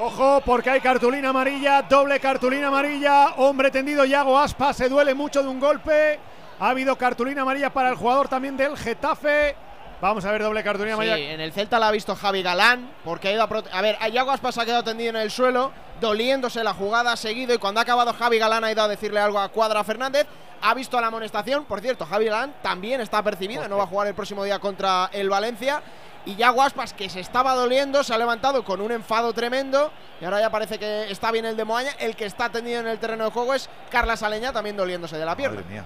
Ojo, 0.00 0.40
porque 0.46 0.70
hay 0.70 0.80
cartulina 0.80 1.30
amarilla, 1.30 1.82
doble 1.82 2.20
cartulina 2.20 2.68
amarilla. 2.68 3.34
Hombre 3.38 3.68
tendido, 3.72 4.04
Yago 4.04 4.38
Aspa 4.38 4.72
se 4.72 4.88
duele 4.88 5.12
mucho 5.12 5.42
de 5.42 5.48
un 5.48 5.58
golpe. 5.58 6.20
Ha 6.60 6.68
habido 6.68 6.96
cartulina 6.96 7.42
amarilla 7.42 7.70
para 7.70 7.88
el 7.88 7.96
jugador 7.96 8.28
también 8.28 8.56
del 8.56 8.76
Getafe. 8.76 9.56
Vamos 10.00 10.24
a 10.24 10.30
ver 10.30 10.42
doble 10.42 10.62
cartulina 10.62 10.96
Sí, 10.96 11.08
en 11.08 11.40
el 11.40 11.52
Celta 11.52 11.80
la 11.80 11.88
ha 11.88 11.90
visto 11.90 12.14
Javi 12.14 12.42
Galán, 12.42 12.88
porque 13.04 13.28
ha 13.28 13.32
ido 13.32 13.42
a 13.42 13.48
A 13.72 13.82
ver, 13.82 13.98
Yago 14.12 14.30
Aspas 14.30 14.56
ha 14.58 14.64
quedado 14.64 14.84
tendido 14.84 15.10
en 15.10 15.16
el 15.16 15.30
suelo, 15.30 15.72
doliéndose 16.00 16.62
la 16.62 16.72
jugada, 16.72 17.12
ha 17.12 17.16
seguido, 17.16 17.52
y 17.52 17.58
cuando 17.58 17.80
ha 17.80 17.82
acabado 17.82 18.12
Javi 18.12 18.38
Galán 18.38 18.62
ha 18.62 18.70
ido 18.70 18.82
a 18.82 18.88
decirle 18.88 19.18
algo 19.18 19.40
a 19.40 19.48
Cuadra 19.48 19.82
Fernández. 19.82 20.26
Ha 20.60 20.74
visto 20.74 21.00
la 21.00 21.08
amonestación, 21.08 21.64
por 21.64 21.80
cierto, 21.80 22.06
Javi 22.06 22.26
Galán 22.26 22.54
también 22.62 23.00
está 23.00 23.22
percibido, 23.22 23.68
no 23.68 23.76
va 23.76 23.84
a 23.84 23.86
jugar 23.86 24.06
el 24.06 24.14
próximo 24.14 24.44
día 24.44 24.60
contra 24.60 25.10
el 25.12 25.28
Valencia. 25.28 25.82
Y 26.26 26.36
Yago 26.36 26.62
Aspas, 26.62 26.92
que 26.92 27.08
se 27.08 27.20
estaba 27.20 27.54
doliendo, 27.54 28.04
se 28.04 28.12
ha 28.12 28.18
levantado 28.18 28.64
con 28.64 28.80
un 28.80 28.92
enfado 28.92 29.32
tremendo. 29.32 29.90
Y 30.20 30.24
ahora 30.24 30.40
ya 30.40 30.50
parece 30.50 30.78
que 30.78 31.10
está 31.10 31.32
bien 31.32 31.46
el 31.46 31.56
de 31.56 31.64
Moaña. 31.64 31.92
El 31.98 32.16
que 32.16 32.26
está 32.26 32.50
tendido 32.50 32.80
en 32.80 32.86
el 32.86 32.98
terreno 32.98 33.24
de 33.24 33.30
juego 33.30 33.54
es 33.54 33.70
Carla 33.88 34.16
Saleña, 34.16 34.52
también 34.52 34.76
doliéndose 34.76 35.16
de 35.16 35.24
la 35.24 35.36
pierna. 35.36 35.60
Madre 35.60 35.72
mía. 35.72 35.84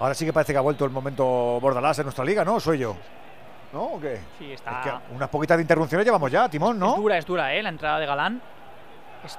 Ahora 0.00 0.14
sí 0.14 0.26
que 0.26 0.32
parece 0.32 0.52
que 0.52 0.58
ha 0.58 0.62
vuelto 0.62 0.84
el 0.84 0.90
momento 0.90 1.24
Bordalás 1.60 1.98
en 2.00 2.04
nuestra 2.04 2.24
liga, 2.24 2.44
¿no? 2.44 2.56
¿O 2.56 2.60
¿Soy 2.60 2.78
yo? 2.78 2.96
¿No? 3.72 3.82
¿O 3.84 4.00
qué? 4.00 4.20
Sí, 4.38 4.52
Es 4.52 4.60
está. 4.60 4.80
que 4.82 5.14
unas 5.14 5.28
poquitas 5.28 5.56
de 5.56 5.62
interrupciones 5.62 6.04
llevamos 6.06 6.30
ya, 6.30 6.48
Timón, 6.48 6.78
¿no? 6.78 6.90
Es 6.94 6.96
dura, 7.00 7.18
es 7.18 7.26
dura, 7.26 7.54
¿eh? 7.54 7.62
La 7.62 7.68
entrada 7.68 7.98
de 7.98 8.06
Galán. 8.06 8.40
Es 9.24 9.38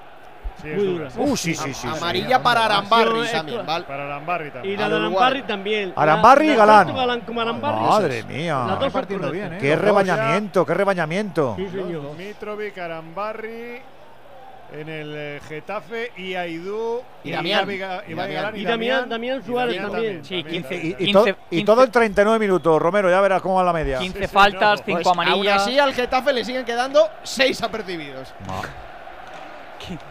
Sí, 0.61 0.67
muy 0.69 0.85
dura. 0.97 1.09
Uh, 1.15 1.37
sí, 1.37 1.53
sí, 1.53 1.71
sí. 1.73 1.87
Amarilla 1.87 2.41
para 2.41 2.65
Arambarri 2.65 3.25
Sí, 3.27 3.31
también, 3.31 3.63
¿vale? 3.65 3.85
Para 3.85 4.05
Arambarri 4.05 4.47
Y 4.47 4.51
también. 4.51 4.79
la 4.79 4.85
Al 4.85 4.91
de. 4.91 4.97
Arambarri 4.97 5.41
también. 5.43 5.93
Arambarri 5.95 6.47
La- 6.47 6.53
y 6.53 6.57
la- 6.57 6.65
Galán. 6.65 6.95
Galán 6.95 7.21
como 7.21 7.41
Arambarri. 7.41 7.79
Madre 7.85 8.23
mía. 8.23 8.63
Las 8.67 8.79
dos 8.79 8.91
partiendo 8.93 9.29
bien, 9.31 9.53
¿eh? 9.53 9.57
Qué 9.61 9.75
rebañamiento, 9.75 10.65
qué 10.65 10.73
rebañamiento. 10.73 11.53
Sí, 11.57 11.67
señor. 11.69 12.15
Mitrovic, 12.17 12.77
Arambarri 12.77 13.81
en 14.73 14.89
el 14.89 15.13
eh, 15.15 15.39
Getafe 15.47 16.11
y 16.17 16.35
Aidú 16.35 17.01
Y 17.23 17.31
Damián. 17.31 17.69
Y 17.69 18.13
Damián. 18.13 18.55
Y 18.55 18.63
Damián, 18.63 19.09
Damián 19.09 19.43
Suárez 19.45 19.77
también. 19.81 20.25
Sí, 20.25 20.41
también, 20.43 20.63
15 20.63 20.75
también. 20.75 20.95
Y, 20.99 21.09
y 21.09 21.13
to- 21.13 21.23
15, 21.25 21.39
y 21.51 21.63
todo 21.63 21.83
en 21.83 21.91
39 21.91 22.39
minutos, 22.39 22.81
Romero, 22.81 23.09
ya 23.09 23.21
verás 23.21 23.41
cómo 23.41 23.55
va 23.55 23.63
la 23.63 23.73
media. 23.73 23.99
15 23.99 24.19
Sí, 24.19 24.27
faltas, 24.27 24.79
no. 24.81 24.85
5 24.85 24.97
Pues, 25.03 25.07
aún 25.07 25.19
amarillas. 25.19 25.61
así 25.61 25.79
al 25.79 25.93
Getafe 25.93 26.33
le 26.33 26.43
siguen 26.43 26.65
quedando 26.65 27.07
seis 27.23 27.61
apercibidos. 27.61 28.33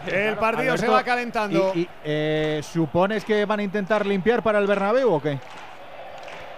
El 0.06 0.36
partido 0.36 0.76
se 0.76 0.86
Alberto, 0.86 0.92
va 0.92 1.02
calentando. 1.02 1.72
¿Y, 1.74 1.80
y, 1.80 1.88
eh, 2.04 2.60
supones 2.62 3.24
que 3.24 3.44
van 3.44 3.60
a 3.60 3.62
intentar 3.62 4.06
limpiar 4.06 4.42
para 4.42 4.58
el 4.58 4.66
Bernabéu 4.66 5.12
o 5.12 5.20
qué? 5.20 5.38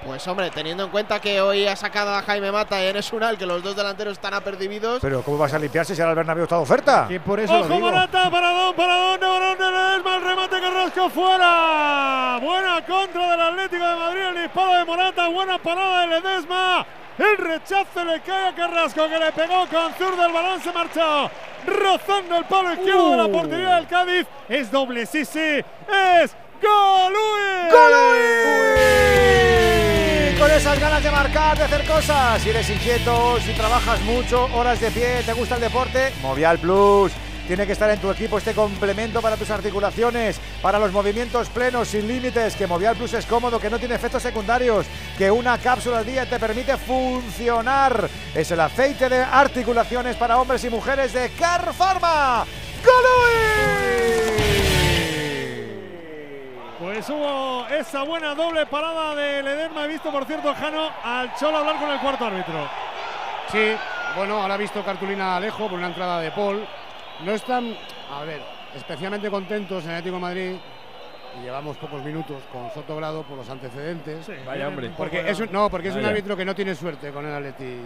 Pues 0.04 0.26
hombre, 0.28 0.50
teniendo 0.50 0.84
en 0.84 0.90
cuenta 0.90 1.20
que 1.20 1.40
hoy 1.40 1.66
ha 1.66 1.74
sacado 1.74 2.14
a 2.14 2.22
Jaime 2.22 2.52
Mata 2.52 2.82
y 2.82 2.86
Enes 2.86 3.12
Unal, 3.12 3.36
que 3.36 3.44
los 3.44 3.62
dos 3.62 3.74
delanteros 3.74 4.12
están 4.12 4.32
apercibidos. 4.32 5.00
Pero 5.02 5.22
¿cómo 5.22 5.38
vas 5.38 5.52
a 5.52 5.58
limpiarse 5.58 5.94
si 5.94 6.00
ahora 6.00 6.12
el 6.12 6.16
Bernabéu 6.16 6.44
está 6.44 6.56
de 6.56 6.62
oferta? 6.62 7.06
Que 7.08 7.18
por 7.20 7.40
eso 7.40 7.52
lo 7.52 7.60
Ojo 7.60 7.74
digo. 7.74 7.80
Morata, 7.80 8.30
paradón, 8.30 8.74
paradón, 8.76 9.20
Navarón 9.20 9.58
de 9.58 9.70
Ledesma, 9.70 10.16
el 10.16 10.22
remate 10.22 10.60
Carrasco 10.60 11.10
fuera. 11.10 12.38
Buena 12.40 12.86
contra 12.86 13.30
del 13.30 13.40
Atlético 13.40 13.88
de 13.88 13.96
Madrid, 13.96 14.20
el 14.20 14.42
disparo 14.42 14.78
de 14.78 14.84
Morata, 14.84 15.28
buena 15.28 15.58
parada 15.58 16.00
de 16.00 16.06
Ledesma. 16.06 16.86
El 17.18 17.36
rechazo 17.36 18.04
le 18.04 18.20
cae 18.20 18.48
a 18.50 18.54
Carrasco 18.54 19.08
que 19.08 19.18
le 19.18 19.32
pegó 19.32 19.66
con 19.66 19.92
zurda, 19.94 20.26
el 20.26 20.32
balón 20.32 20.62
se 20.62 20.72
marchó. 20.72 21.28
Rozando 21.66 22.36
el 22.36 22.44
palo 22.44 22.72
izquierdo 22.72 23.10
de 23.10 23.16
la 23.16 23.28
portería 23.28 23.74
del 23.74 23.88
Cádiz. 23.88 24.26
Es 24.48 24.70
doble, 24.70 25.04
sí, 25.06 25.24
sí. 25.24 25.60
Es 25.88 26.36
Golui. 26.62 27.70
¡Golui! 27.70 29.17
Con 30.38 30.50
esas 30.52 30.78
ganas 30.78 31.02
de 31.02 31.10
marcar, 31.10 31.58
de 31.58 31.64
hacer 31.64 31.84
cosas. 31.84 32.40
Si 32.40 32.50
eres 32.50 32.70
inquieto, 32.70 33.40
si 33.40 33.52
trabajas 33.54 34.00
mucho, 34.02 34.44
horas 34.54 34.80
de 34.80 34.92
pie, 34.92 35.22
te 35.26 35.32
gusta 35.32 35.56
el 35.56 35.62
deporte, 35.62 36.12
Movial 36.22 36.58
Plus. 36.58 37.10
Tiene 37.48 37.66
que 37.66 37.72
estar 37.72 37.90
en 37.90 37.98
tu 37.98 38.08
equipo 38.08 38.38
este 38.38 38.52
complemento 38.52 39.20
para 39.20 39.36
tus 39.36 39.50
articulaciones, 39.50 40.38
para 40.62 40.78
los 40.78 40.92
movimientos 40.92 41.48
plenos, 41.48 41.88
sin 41.88 42.06
límites, 42.06 42.54
que 42.54 42.68
Movial 42.68 42.94
Plus 42.94 43.14
es 43.14 43.26
cómodo, 43.26 43.58
que 43.58 43.68
no 43.68 43.80
tiene 43.80 43.96
efectos 43.96 44.22
secundarios, 44.22 44.86
que 45.16 45.28
una 45.28 45.58
cápsula 45.58 45.98
al 45.98 46.06
día 46.06 46.24
te 46.28 46.38
permite 46.38 46.76
funcionar. 46.76 48.08
Es 48.32 48.48
el 48.52 48.60
aceite 48.60 49.08
de 49.08 49.18
articulaciones 49.22 50.14
para 50.14 50.38
hombres 50.38 50.62
y 50.62 50.70
mujeres 50.70 51.12
de 51.14 51.30
Car 51.30 51.72
Pharma. 51.74 52.46
Pues 56.78 57.10
hubo 57.10 57.66
esa 57.66 58.04
buena 58.04 58.36
doble 58.36 58.64
parada 58.66 59.12
de 59.16 59.42
Ledesma. 59.42 59.84
He 59.84 59.88
visto, 59.88 60.12
por 60.12 60.24
cierto, 60.24 60.54
Jano 60.54 60.90
al 61.02 61.34
Cholo 61.34 61.58
hablar 61.58 61.76
con 61.80 61.90
el 61.90 61.98
cuarto 61.98 62.26
árbitro. 62.26 62.68
Sí, 63.50 63.74
bueno, 64.14 64.40
ahora 64.40 64.54
ha 64.54 64.58
visto 64.58 64.84
cartulina 64.84 65.36
Alejo 65.36 65.68
por 65.68 65.72
una 65.72 65.88
entrada 65.88 66.20
de 66.20 66.30
Paul. 66.30 66.64
No 67.24 67.32
están, 67.32 67.76
a 68.12 68.22
ver, 68.22 68.40
especialmente 68.76 69.28
contentos 69.28 69.84
en 69.84 69.90
Atlético 69.90 70.16
de 70.16 70.22
Madrid. 70.22 70.56
Y 71.38 71.42
llevamos 71.44 71.76
pocos 71.76 72.02
minutos 72.04 72.42
con 72.52 72.70
Soto 72.72 72.96
Grado 72.96 73.22
por 73.22 73.36
los 73.36 73.48
antecedentes. 73.48 74.26
Vaya, 74.46 74.68
hombre. 74.68 74.90
Porque 74.96 75.28
es 75.28 75.38
un- 75.40 75.52
no, 75.52 75.70
porque 75.70 75.88
es 75.88 75.94
un 75.96 76.04
árbitro 76.04 76.36
que 76.36 76.44
no 76.44 76.54
tiene 76.54 76.74
suerte 76.74 77.10
con 77.10 77.24
el 77.26 77.32
Atleti. 77.34 77.76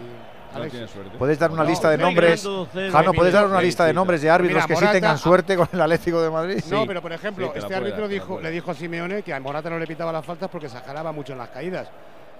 No 0.53 0.65
tiene 0.67 0.87
suerte. 0.87 1.17
Puedes 1.17 1.39
dar 1.39 1.51
una 1.51 1.63
No, 1.63 1.69
lista 1.69 1.89
de 1.89 1.97
nombres. 1.97 2.43
ganando 2.43 2.65
2-0. 2.65 2.91
Jano, 2.91 3.13
puedes 3.13 3.33
dar 3.33 3.45
una 3.47 3.61
lista 3.61 3.85
de 3.85 3.93
nombres 3.93 4.21
de 4.21 4.29
árbitros 4.29 4.63
Mira, 4.63 4.67
que 4.67 4.85
sí 4.85 4.91
tengan 4.91 5.17
suerte 5.17 5.55
con 5.55 5.67
el 5.71 5.81
Atlético 5.81 6.21
de 6.21 6.29
Madrid. 6.29 6.63
No, 6.69 6.85
pero 6.85 7.01
por 7.01 7.11
ejemplo, 7.13 7.51
Sí, 7.53 7.59
este 7.59 7.75
árbitro 7.75 8.01
dar, 8.01 8.09
dijo, 8.09 8.39
le 8.39 8.51
dijo 8.51 8.71
a 8.71 8.73
Simeone 8.75 9.23
que 9.23 9.33
a 9.33 9.39
Morata 9.39 9.69
no 9.69 9.79
le 9.79 9.87
pitaba 9.87 10.11
las 10.11 10.25
faltas 10.25 10.49
porque 10.49 10.69
se 10.69 10.77
ajaraba 10.77 11.11
mucho 11.11 11.33
en 11.33 11.39
las 11.39 11.49
caídas. 11.49 11.89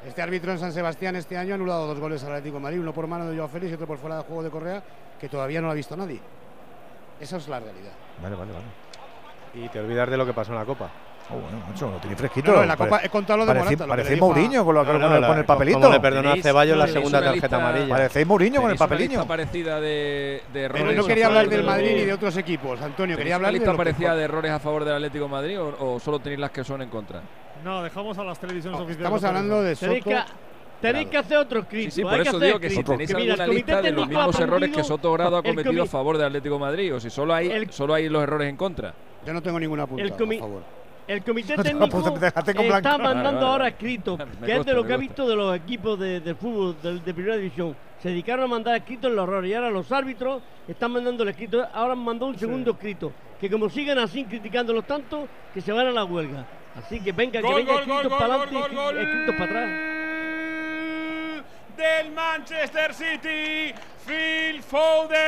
Este 0.05 0.21
árbitro 0.21 0.51
en 0.51 0.59
San 0.59 0.71
Sebastián 0.73 1.15
este 1.15 1.37
año 1.37 1.53
ha 1.53 1.55
anulado 1.55 1.87
dos 1.87 1.99
goles 1.99 2.23
al 2.23 2.31
Atlético 2.33 2.57
de 2.57 2.63
Madrid, 2.63 2.79
uno 2.81 2.93
por 2.93 3.07
mano 3.07 3.25
de 3.29 3.35
Joao 3.37 3.47
Félix 3.47 3.71
y 3.71 3.75
otro 3.75 3.87
por 3.87 3.97
fuera 3.97 4.17
de 4.17 4.23
juego 4.23 4.43
de 4.43 4.49
Correa, 4.49 4.83
que 5.19 5.29
todavía 5.29 5.61
no 5.61 5.67
lo 5.67 5.71
ha 5.71 5.75
visto 5.75 5.95
nadie. 5.95 6.19
Esa 7.19 7.37
es 7.37 7.47
la 7.47 7.59
realidad. 7.59 7.93
Vale, 8.21 8.35
vale, 8.35 8.51
vale. 8.51 8.65
Y 9.53 9.69
te 9.69 9.79
olvidas 9.79 10.09
de 10.09 10.17
lo 10.17 10.25
que 10.25 10.33
pasó 10.33 10.51
en 10.51 10.59
la 10.59 10.65
Copa. 10.65 10.89
Oh, 11.29 11.35
bueno, 11.35 11.57
macho, 11.69 11.89
lo 11.89 11.97
tiene 11.99 12.17
fresquito. 12.17 12.51
No, 12.51 12.63
en 12.63 12.67
la 12.67 12.75
Copa 12.75 12.99
he 13.01 13.07
contado 13.07 13.37
lo 13.37 13.45
de 13.45 13.53
parecéis- 13.53 13.79
Morata, 13.87 13.95
lo 14.03 14.09
que 14.09 14.15
Mourinho 14.17 14.65
con, 14.65 14.75
lo- 14.75 14.85
con 14.85 14.99
No, 14.99 15.09
no, 15.09 15.15
el- 15.17 15.25
con 15.25 15.37
el 15.37 15.45
papelito. 15.45 15.79
Como 15.79 15.93
le 15.93 15.99
perdonó 16.01 16.31
a 16.31 16.35
Ceballos 16.35 16.77
la 16.77 16.87
segunda 16.87 17.21
tarjeta 17.23 17.55
amarilla. 17.55 17.87
Parecéis 17.95 18.27
Mourinho 18.27 18.61
con 18.61 18.71
el 18.71 18.77
Tenéis 18.77 18.81
una 18.81 18.87
papelillo. 18.89 19.09
lista 19.19 19.27
parecida 19.27 19.79
de, 19.79 19.89
de 20.51 20.69
Pero 20.69 20.75
errores. 20.79 20.97
no 20.97 21.05
quería 21.05 21.27
hablar 21.27 21.47
del 21.47 21.63
Madrid 21.63 21.91
ni 21.95 22.05
de 22.05 22.13
otros 22.13 22.35
equipos, 22.35 22.81
Antonio, 22.81 23.15
¿Tenéis 23.15 23.17
quería 23.17 23.31
una 23.31 23.35
hablar 23.47 23.51
de 23.53 23.59
lista 23.59 23.71
que 23.71 23.77
parecida 23.77 24.15
de 24.15 24.23
errores 24.23 24.51
a 24.51 24.59
favor 24.59 24.83
del 24.83 24.95
Atlético 24.95 25.23
de 25.25 25.31
Madrid 25.31 25.61
o, 25.61 25.93
o 25.95 25.99
solo 25.99 26.19
tenéis 26.19 26.39
las 26.41 26.51
que 26.51 26.63
son 26.65 26.81
en 26.81 26.89
contra? 26.89 27.21
No, 27.63 27.81
dejamos 27.83 28.17
a 28.17 28.23
las 28.25 28.37
televisiones 28.39 28.77
No, 28.77 28.83
oficiales. 28.83 29.05
Estamos 29.05 29.23
hablando 29.23 29.61
de 29.63 29.75
Tenéis 29.77 30.03
Soto. 30.03 30.09
que, 30.15 30.23
tenéis 30.81 31.07
que 31.07 31.17
hacer 31.17 31.37
otro 31.37 31.61
Sí, 31.61 31.67
crítico. 31.67 31.91
sí, 31.95 32.01
por 32.01 32.13
hay 32.15 32.21
eso 32.21 32.39
que 32.39 32.45
digo 32.47 32.59
que 32.59 32.69
si 32.69 32.83
tenéis 32.83 33.09
Mira, 33.15 33.23
el 33.35 33.41
alguna 33.41 33.47
lista 33.53 33.81
de 33.81 33.91
los 33.91 34.07
mismos 34.09 34.39
errores 34.41 34.71
que 34.71 34.83
Soto 34.83 35.13
Grado 35.13 35.37
ha 35.37 35.43
cometido 35.43 35.83
a 35.83 35.85
favor 35.85 36.17
del 36.17 36.27
Atlético 36.27 36.55
de 36.55 36.59
Madrid 36.61 36.93
o 36.95 36.99
si 36.99 37.09
solo 37.09 37.33
hay, 37.33 37.49
El- 37.49 37.71
solo 37.71 37.93
hay 37.93 38.09
los 38.09 38.21
errores 38.21 38.49
en 38.49 38.57
contra. 38.57 38.93
Yo 39.25 39.33
no 39.33 39.41
tengo 39.41 39.59
ninguna 39.59 39.87
punta, 39.87 40.03
El 40.03 40.13
comi- 40.13 40.39
por 40.39 40.47
favor. 40.49 40.63
El 41.07 41.21
comité 41.23 41.55
técnico 41.57 41.87
blanco. 42.63 42.77
está 42.77 42.97
mandando 42.97 43.39
vale, 43.41 43.51
ahora 43.51 43.63
vale. 43.65 43.75
Me 44.39 44.47
que 44.47 44.55
es 44.55 44.65
de 44.65 44.73
lo 44.73 44.85
que 44.85 44.93
ha 44.93 44.97
visto 44.97 45.27
de 45.27 45.35
los 45.35 45.53
equipos 45.55 45.99
de, 45.99 46.21
de 46.21 46.33
fútbol 46.35 46.77
de, 46.81 46.99
de 46.99 47.13
primera 47.13 47.35
división. 47.35 47.75
Se 48.01 48.09
dedicaron 48.09 48.45
a 48.45 48.47
mandar 48.47 48.75
escritos 48.77 49.09
en 49.09 49.15
los 49.17 49.23
errores 49.27 49.51
y 49.51 49.53
ahora 49.53 49.69
los 49.69 49.91
árbitros 49.91 50.41
están 50.67 50.91
mandando 50.91 51.23
el 51.23 51.29
escrito. 51.29 51.65
Ahora 51.73 51.93
han 51.93 51.99
mandado 51.99 52.27
un 52.31 52.37
segundo 52.39 52.71
escrito. 52.71 53.11
Que 53.39 53.49
como 53.49 53.69
sigan 53.69 53.97
así 53.99 54.23
criticándolos 54.23 54.85
tanto, 54.85 55.27
que 55.53 55.59
se 55.61 55.71
van 55.73 55.87
a 55.87 55.91
la 55.91 56.05
huelga. 56.05 56.45
Así 56.75 56.99
que 57.01 57.11
venga, 57.11 57.41
que 57.41 57.53
venga 57.53 57.73
gol, 57.73 57.81
escritos 57.81 58.13
para 58.17 58.35
adelante 58.35 58.75
gol, 58.75 58.95
y 58.95 58.99
escritos 59.03 59.35
para 59.35 59.45
atrás. 59.45 59.69
del 61.77 62.11
Manchester 62.13 62.93
City, 62.93 63.73
Phil 64.05 64.61
Foden. 64.63 65.19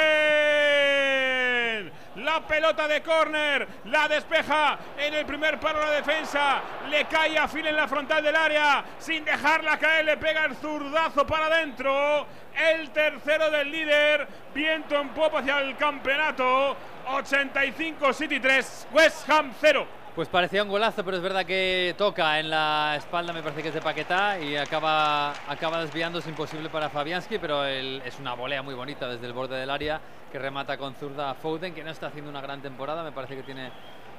La 2.16 2.45
pelota 2.48 2.88
de 2.88 3.02
córner, 3.02 3.68
la 3.85 4.08
despeja 4.08 4.77
en 4.98 5.14
el 5.14 5.26
primer 5.26 5.60
palo 5.60 5.80
de 5.80 5.85
la 5.85 5.92
defensa, 5.92 6.61
le 6.90 7.06
cae 7.06 7.38
a 7.38 7.48
Phil 7.48 7.68
en 7.68 7.76
la 7.76 7.88
frontal 7.88 8.24
del 8.24 8.35
área, 8.35 8.85
sin 8.98 9.26
dejarla 9.26 9.77
caer, 9.77 10.06
le 10.06 10.18
pega 10.18 10.45
el 10.45 10.56
zurdazo 10.56 11.27
para 11.27 11.48
adentro. 11.48 12.26
El 12.56 12.90
tercero 12.92 13.52
del 13.52 13.69
líder, 13.69 14.27
viento 14.53 14.95
en 14.95 15.10
popa 15.10 15.40
hacia 15.40 15.60
el 15.60 15.76
campeonato. 15.76 16.77
85 17.08 18.14
City 18.14 18.40
3, 18.40 18.88
West 18.94 19.30
Ham 19.30 19.53
0. 19.60 20.05
Pues 20.16 20.30
parecía 20.30 20.64
un 20.64 20.69
golazo, 20.69 21.03
pero 21.03 21.18
es 21.18 21.24
verdad 21.24 21.45
que 21.45 21.94
toca 21.98 22.40
en 22.40 22.50
la 22.50 22.95
espalda, 22.98 23.34
me 23.34 23.42
parece 23.42 23.61
que 23.61 23.68
es 23.68 23.74
de 23.74 23.82
Paquetá, 23.82 24.40
y 24.40 24.56
acaba, 24.56 25.32
acaba 25.52 25.82
desviándose 25.82 26.30
imposible 26.30 26.69
para 26.69 26.90
Fabianski, 26.90 27.38
pero 27.38 27.66
es 27.66 28.18
una 28.22 28.34
volea 28.34 28.61
muy 28.61 28.76
bonita 28.76 29.10
desde 29.10 29.26
el 29.26 29.34
borde 29.34 29.58
del 29.58 29.69
área 29.69 30.00
que 30.32 30.40
remata 30.40 30.77
con 30.77 30.95
zurda 30.95 31.32
a 31.32 31.35
Foden, 31.35 31.76
que 31.76 31.84
no 31.84 31.92
está 31.92 32.08
haciendo 32.08 32.30
una 32.30 32.40
gran 32.40 32.61
temporada, 32.61 33.03
me 33.03 33.11
parece 33.11 33.35
que 33.35 33.44
tiene 33.44 33.74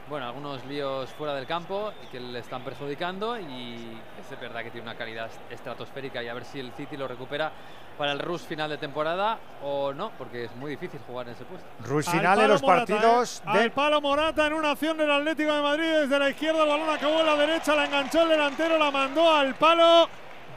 bueno, 0.09 0.26
algunos 0.26 0.65
líos 0.67 1.10
fuera 1.10 1.35
del 1.35 1.47
campo 1.47 1.93
y 2.02 2.07
que 2.07 2.20
le 2.20 2.39
están 2.39 2.62
perjudicando 2.62 3.39
y 3.39 3.99
es 4.20 4.41
verdad 4.41 4.62
que 4.62 4.70
tiene 4.70 4.83
una 4.89 4.97
calidad 4.97 5.28
estratosférica 5.51 6.23
y 6.23 6.28
a 6.28 6.35
ver 6.35 6.44
si 6.44 6.60
el 6.60 6.73
City 6.73 6.97
lo 6.97 7.09
recupera 7.09 7.51
para 7.99 8.12
el 8.12 8.18
rush 8.20 8.43
final 8.43 8.70
de 8.70 8.78
temporada 8.78 9.39
o 9.62 9.93
no, 9.93 10.12
porque 10.18 10.44
es 10.44 10.55
muy 10.57 10.70
difícil 10.73 11.01
jugar 11.07 11.26
en 11.26 11.35
ese 11.35 11.44
puesto. 11.44 11.67
Rush 11.81 12.09
Al 12.09 12.18
final 12.18 12.39
de 12.39 12.49
los 12.49 12.62
Morata, 12.62 12.86
partidos 12.86 13.43
¿eh? 13.47 13.52
de 13.52 13.65
Al 13.65 13.73
palo 13.73 14.01
Morata 14.01 14.47
en 14.47 14.52
una 14.52 14.73
acción 14.73 14.97
del 14.97 15.10
Atlético 15.10 15.52
de 15.52 15.62
Madrid 15.62 15.91
desde 16.02 16.18
la 16.18 16.31
izquierda, 16.31 16.62
el 16.62 16.68
balón 16.68 16.91
acabó 16.91 17.20
en 17.20 17.26
la 17.26 17.36
derecha, 17.36 17.75
la 17.75 17.86
enganchó 17.86 18.23
el 18.23 18.28
delantero, 18.28 18.78
la 18.78 18.91
mandó 18.91 19.35
al 19.35 19.55
palo. 19.55 20.09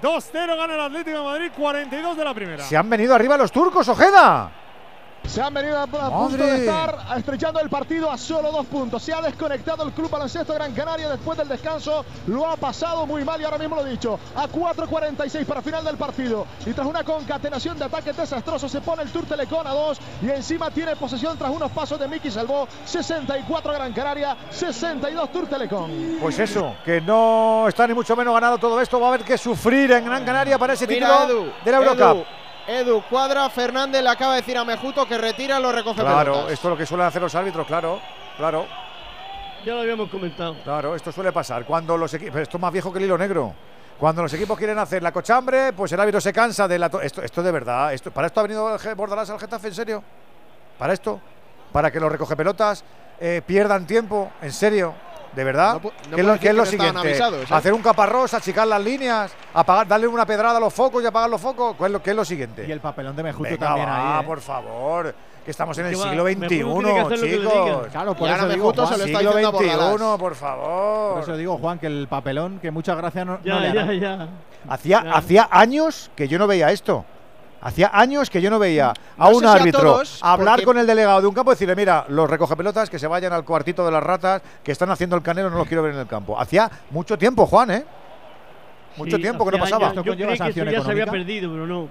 2-0 0.02 0.58
gana 0.58 0.76
el 0.76 0.80
Atlético 0.82 1.18
de 1.18 1.24
Madrid, 1.24 1.52
42 1.58 2.18
de 2.18 2.24
la 2.24 2.34
primera. 2.34 2.64
Se 2.64 2.78
han 2.78 2.90
venido 2.90 3.14
arriba 3.14 3.36
los 3.36 3.52
turcos, 3.52 3.88
Ojeda. 3.90 4.50
Se 5.30 5.43
han 5.43 5.53
venido 5.53 5.77
a, 5.77 5.83
a 5.83 5.88
punto 6.09 6.43
de 6.43 6.56
estar 6.58 6.98
estrechando 7.16 7.59
el 7.59 7.69
partido 7.69 8.09
a 8.09 8.17
solo 8.17 8.51
dos 8.51 8.66
puntos. 8.66 9.03
Se 9.03 9.14
ha 9.14 9.22
desconectado 9.22 9.83
el 9.83 9.91
Club 9.91 10.09
Baloncesto 10.09 10.56
Gran 10.56 10.74
Canaria 10.74 11.08
después 11.08 11.38
del 11.38 11.48
descanso. 11.48 12.03
Lo 12.25 12.48
ha 12.48 12.56
pasado 12.56 13.06
muy 13.06 13.24
mal 13.24 13.40
y 13.40 13.43
ahora 13.43 13.59
mismo 13.59 13.75
lo 13.75 13.85
he 13.85 13.91
dicho. 13.91 14.19
A 14.35 14.48
4.46 14.48 15.45
para 15.45 15.61
final 15.61 15.85
del 15.85 15.98
partido. 15.98 16.48
Y 16.66 16.74
tras 16.74 16.88
una 16.88 17.03
concatenación 17.03 17.77
de 17.77 17.85
ataques 17.85 18.17
desastrosos 18.17 18.72
se 18.72 18.82
pone 18.82 19.03
el 19.03 19.11
Tour 19.11 19.25
Telecom 19.25 19.67
a 19.67 19.72
2 19.72 19.99
y 20.24 20.30
encima 20.32 20.72
tiene 20.72 20.95
posesión 20.95 21.38
tras 21.38 21.51
unos 21.51 21.72
pasos 21.72 21.99
de 21.99 22.08
Miki 22.08 22.32
Salvó. 22.32 22.67
64 22.85 23.72
Gran 23.74 23.93
Canaria, 23.93 24.35
62 24.49 25.32
Tour 25.32 25.45
Telecom. 25.48 25.91
Pues 26.19 26.40
eso, 26.40 26.75
que 26.83 27.01
no 27.01 27.67
está 27.67 27.85
ni 27.85 27.93
mucho 27.93 28.16
menos 28.16 28.33
ganado 28.33 28.58
todo 28.58 28.82
esto. 28.82 28.99
Va 28.99 29.06
a 29.06 29.09
haber 29.09 29.24
que 29.24 29.38
sufrir 29.38 29.91
en 29.91 30.06
Gran 30.06 30.25
Canaria 30.25 30.58
para 30.58 30.74
ese 30.74 30.88
Mira, 30.88 31.08
título 31.19 31.41
Edu, 31.43 31.51
de 31.64 31.72
la 31.72 31.77
Eurocup. 31.77 32.25
Edu, 32.69 33.01
cuadra, 33.09 33.49
Fernández 33.49 34.03
le 34.03 34.09
acaba 34.09 34.35
de 34.35 34.41
decir 34.41 34.56
a 34.57 34.64
Mejuto 34.64 35.06
que 35.07 35.17
retira, 35.17 35.59
lo 35.59 35.72
recoge 35.72 36.01
Claro, 36.01 36.33
pelotas. 36.33 36.51
esto 36.53 36.67
es 36.67 36.72
lo 36.72 36.77
que 36.77 36.85
suelen 36.85 37.07
hacer 37.07 37.22
los 37.22 37.33
árbitros, 37.33 37.65
claro, 37.65 37.99
claro. 38.38 38.67
Ya 39.65 39.73
lo 39.73 39.81
habíamos 39.81 40.09
comentado. 40.09 40.56
Claro, 40.64 40.95
esto 40.95 41.11
suele 41.11 41.31
pasar. 41.31 41.65
Cuando 41.65 41.98
los 41.98 42.14
equipos. 42.14 42.39
Esto 42.39 42.57
es 42.57 42.61
más 42.61 42.72
viejo 42.72 42.93
que 42.93 42.99
el 42.99 43.06
hilo 43.06 43.17
negro. 43.17 43.53
Cuando 43.98 44.22
los 44.22 44.31
equipos 44.33 44.57
quieren 44.57 44.77
hacer 44.80 45.01
la 45.03 45.11
cochambre, 45.11 45.73
pues 45.73 45.91
el 45.91 45.99
árbitro 45.99 46.22
se 46.22 46.31
cansa 46.31 46.67
de 46.67 46.80
la. 46.80 46.89
to- 46.89 47.01
Esto, 47.01 47.22
esto 47.23 47.43
de 47.43 47.51
verdad. 47.51 47.93
Esto, 47.93 48.11
¿Para 48.11 48.27
esto 48.27 48.39
ha 48.39 48.43
venido 48.43 48.77
Bordalás 48.95 49.30
al 49.31 49.39
Getafe? 49.39 49.67
¿En 49.69 49.73
serio? 49.73 50.03
¿Para 50.77 50.93
esto? 50.93 51.19
¿Para 51.73 51.91
que 51.91 51.99
los 51.99 52.09
recogepelotas 52.11 52.85
eh, 53.19 53.41
pierdan 53.45 53.85
tiempo? 53.85 54.31
¿En 54.41 54.53
serio? 54.53 54.93
¿De 55.35 55.43
verdad? 55.43 55.74
No 55.75 55.80
pu- 55.82 55.91
no 56.09 56.16
¿Qué 56.16 56.22
es 56.22 56.27
lo, 56.27 56.40
qué 56.40 56.49
es 56.49 56.69
siguiente? 56.69 56.99
avisados, 56.99 57.41
¿eh? 57.51 57.53
¿Hacer 57.53 57.74
un 57.74 57.82
caparrós, 57.82 58.33
achicar 58.33 58.67
las 58.67 58.83
líneas, 58.83 59.32
apagar, 59.53 59.88
darle 59.88 60.08
una 60.08 60.25
pedrada 60.25 60.58
a 60.58 60.59
los 60.59 60.74
focos 60.74 61.03
y 61.03 61.06
apagar 61.06 61.30
los 61.30 61.40
focos? 61.40 61.75
¿Qué 61.77 61.85
es 61.85 61.91
lo, 61.91 62.01
qué 62.03 62.09
es 62.09 62.16
lo 62.16 62.25
siguiente? 62.25 62.66
Y 62.67 62.72
el 62.72 62.80
papelón 62.80 63.16
de 63.16 63.24
Mejuto 63.24 63.43
Venga, 63.49 63.58
también 63.67 63.88
va, 63.88 64.17
ahí. 64.17 64.24
¿eh? 64.24 64.27
por 64.27 64.41
favor. 64.41 65.16
Que 65.45 65.51
estamos 65.51 65.77
en 65.77 65.85
el 65.88 65.95
siglo 65.95 66.24
XXI, 66.25 66.38
le 66.38 67.38
chicos. 67.38 67.88
Claro, 67.91 68.14
por 68.16 68.27
Y 68.27 68.32
eso 68.33 68.48
digo, 68.49 68.58
Mejuto 68.66 68.85
Juan, 68.85 68.93
se 68.93 68.99
lo 68.99 69.06
está 69.06 69.19
siglo 69.19 69.33
XXI, 69.33 70.17
por 70.19 70.35
favor. 70.35 71.14
Por 71.14 71.24
eso 71.24 71.38
digo, 71.38 71.58
Juan, 71.58 71.80
que 71.80 71.88
el 71.88 72.08
papelón, 72.09 72.59
que 72.59 72.72
muchas 72.72 72.98
gracias 72.98 73.25
no, 73.25 73.40
Ya, 73.43 73.53
no 73.56 73.59
le 73.61 73.74
ya, 73.74 73.82
hará. 73.83 73.93
ya. 73.93 74.27
Hacía, 74.67 75.03
Ya. 75.03 75.11
hacía 75.14 75.48
años 75.51 76.11
que 76.16 76.27
yo 76.27 76.38
no 76.38 76.45
veía 76.48 76.72
esto. 76.72 77.06
Hacía 77.61 77.91
años 77.93 78.29
que 78.29 78.41
yo 78.41 78.49
no 78.49 78.57
veía 78.57 78.89
a 79.17 79.29
No 79.29 79.29
un 79.35 79.39
si 79.41 79.45
a 79.45 79.51
árbitro 79.53 79.81
todos, 79.81 80.19
hablar 80.23 80.55
porque- 80.55 80.65
con 80.65 80.77
el 80.77 80.88
delegado 80.88 81.19
de 81.21 81.27
un 81.27 81.33
campo 81.33 81.51
y 81.51 81.55
decirle, 81.55 81.75
mira, 81.75 82.05
los 82.07 82.29
recogepelotas 82.29 82.89
que 82.89 82.97
se 82.97 83.07
vayan 83.07 83.33
al 83.33 83.43
cuartito 83.43 83.85
de 83.85 83.91
las 83.91 84.01
ratas 84.01 84.41
que 84.63 84.71
están 84.71 84.89
haciendo 84.91 85.15
el 85.17 85.21
canelo 85.21 85.49
no 85.49 85.57
los 85.57 85.67
quiero 85.67 85.83
ver 85.83 85.93
en 85.93 85.99
el 85.99 86.07
campo. 86.07 86.39
Hacía 86.39 86.69
mucho 86.91 87.17
tiempo, 87.17 87.45
Juan, 87.45 87.71
¿eh? 87.71 87.85
Mucho 88.95 89.17
Sí, 89.17 89.21
tiempo 89.21 89.45
que 89.45 89.51
no 89.51 89.59
pasaba. 89.63 89.89
años. 89.89 90.03
Yo 90.05 90.13
creí 90.15 90.38
que 90.38 90.49
eso 90.49 90.63
ya 90.71 90.81
se 90.83 90.91
había 90.91 91.05
perdido, 91.05 91.51
pero 91.51 91.67
no. 91.67 91.88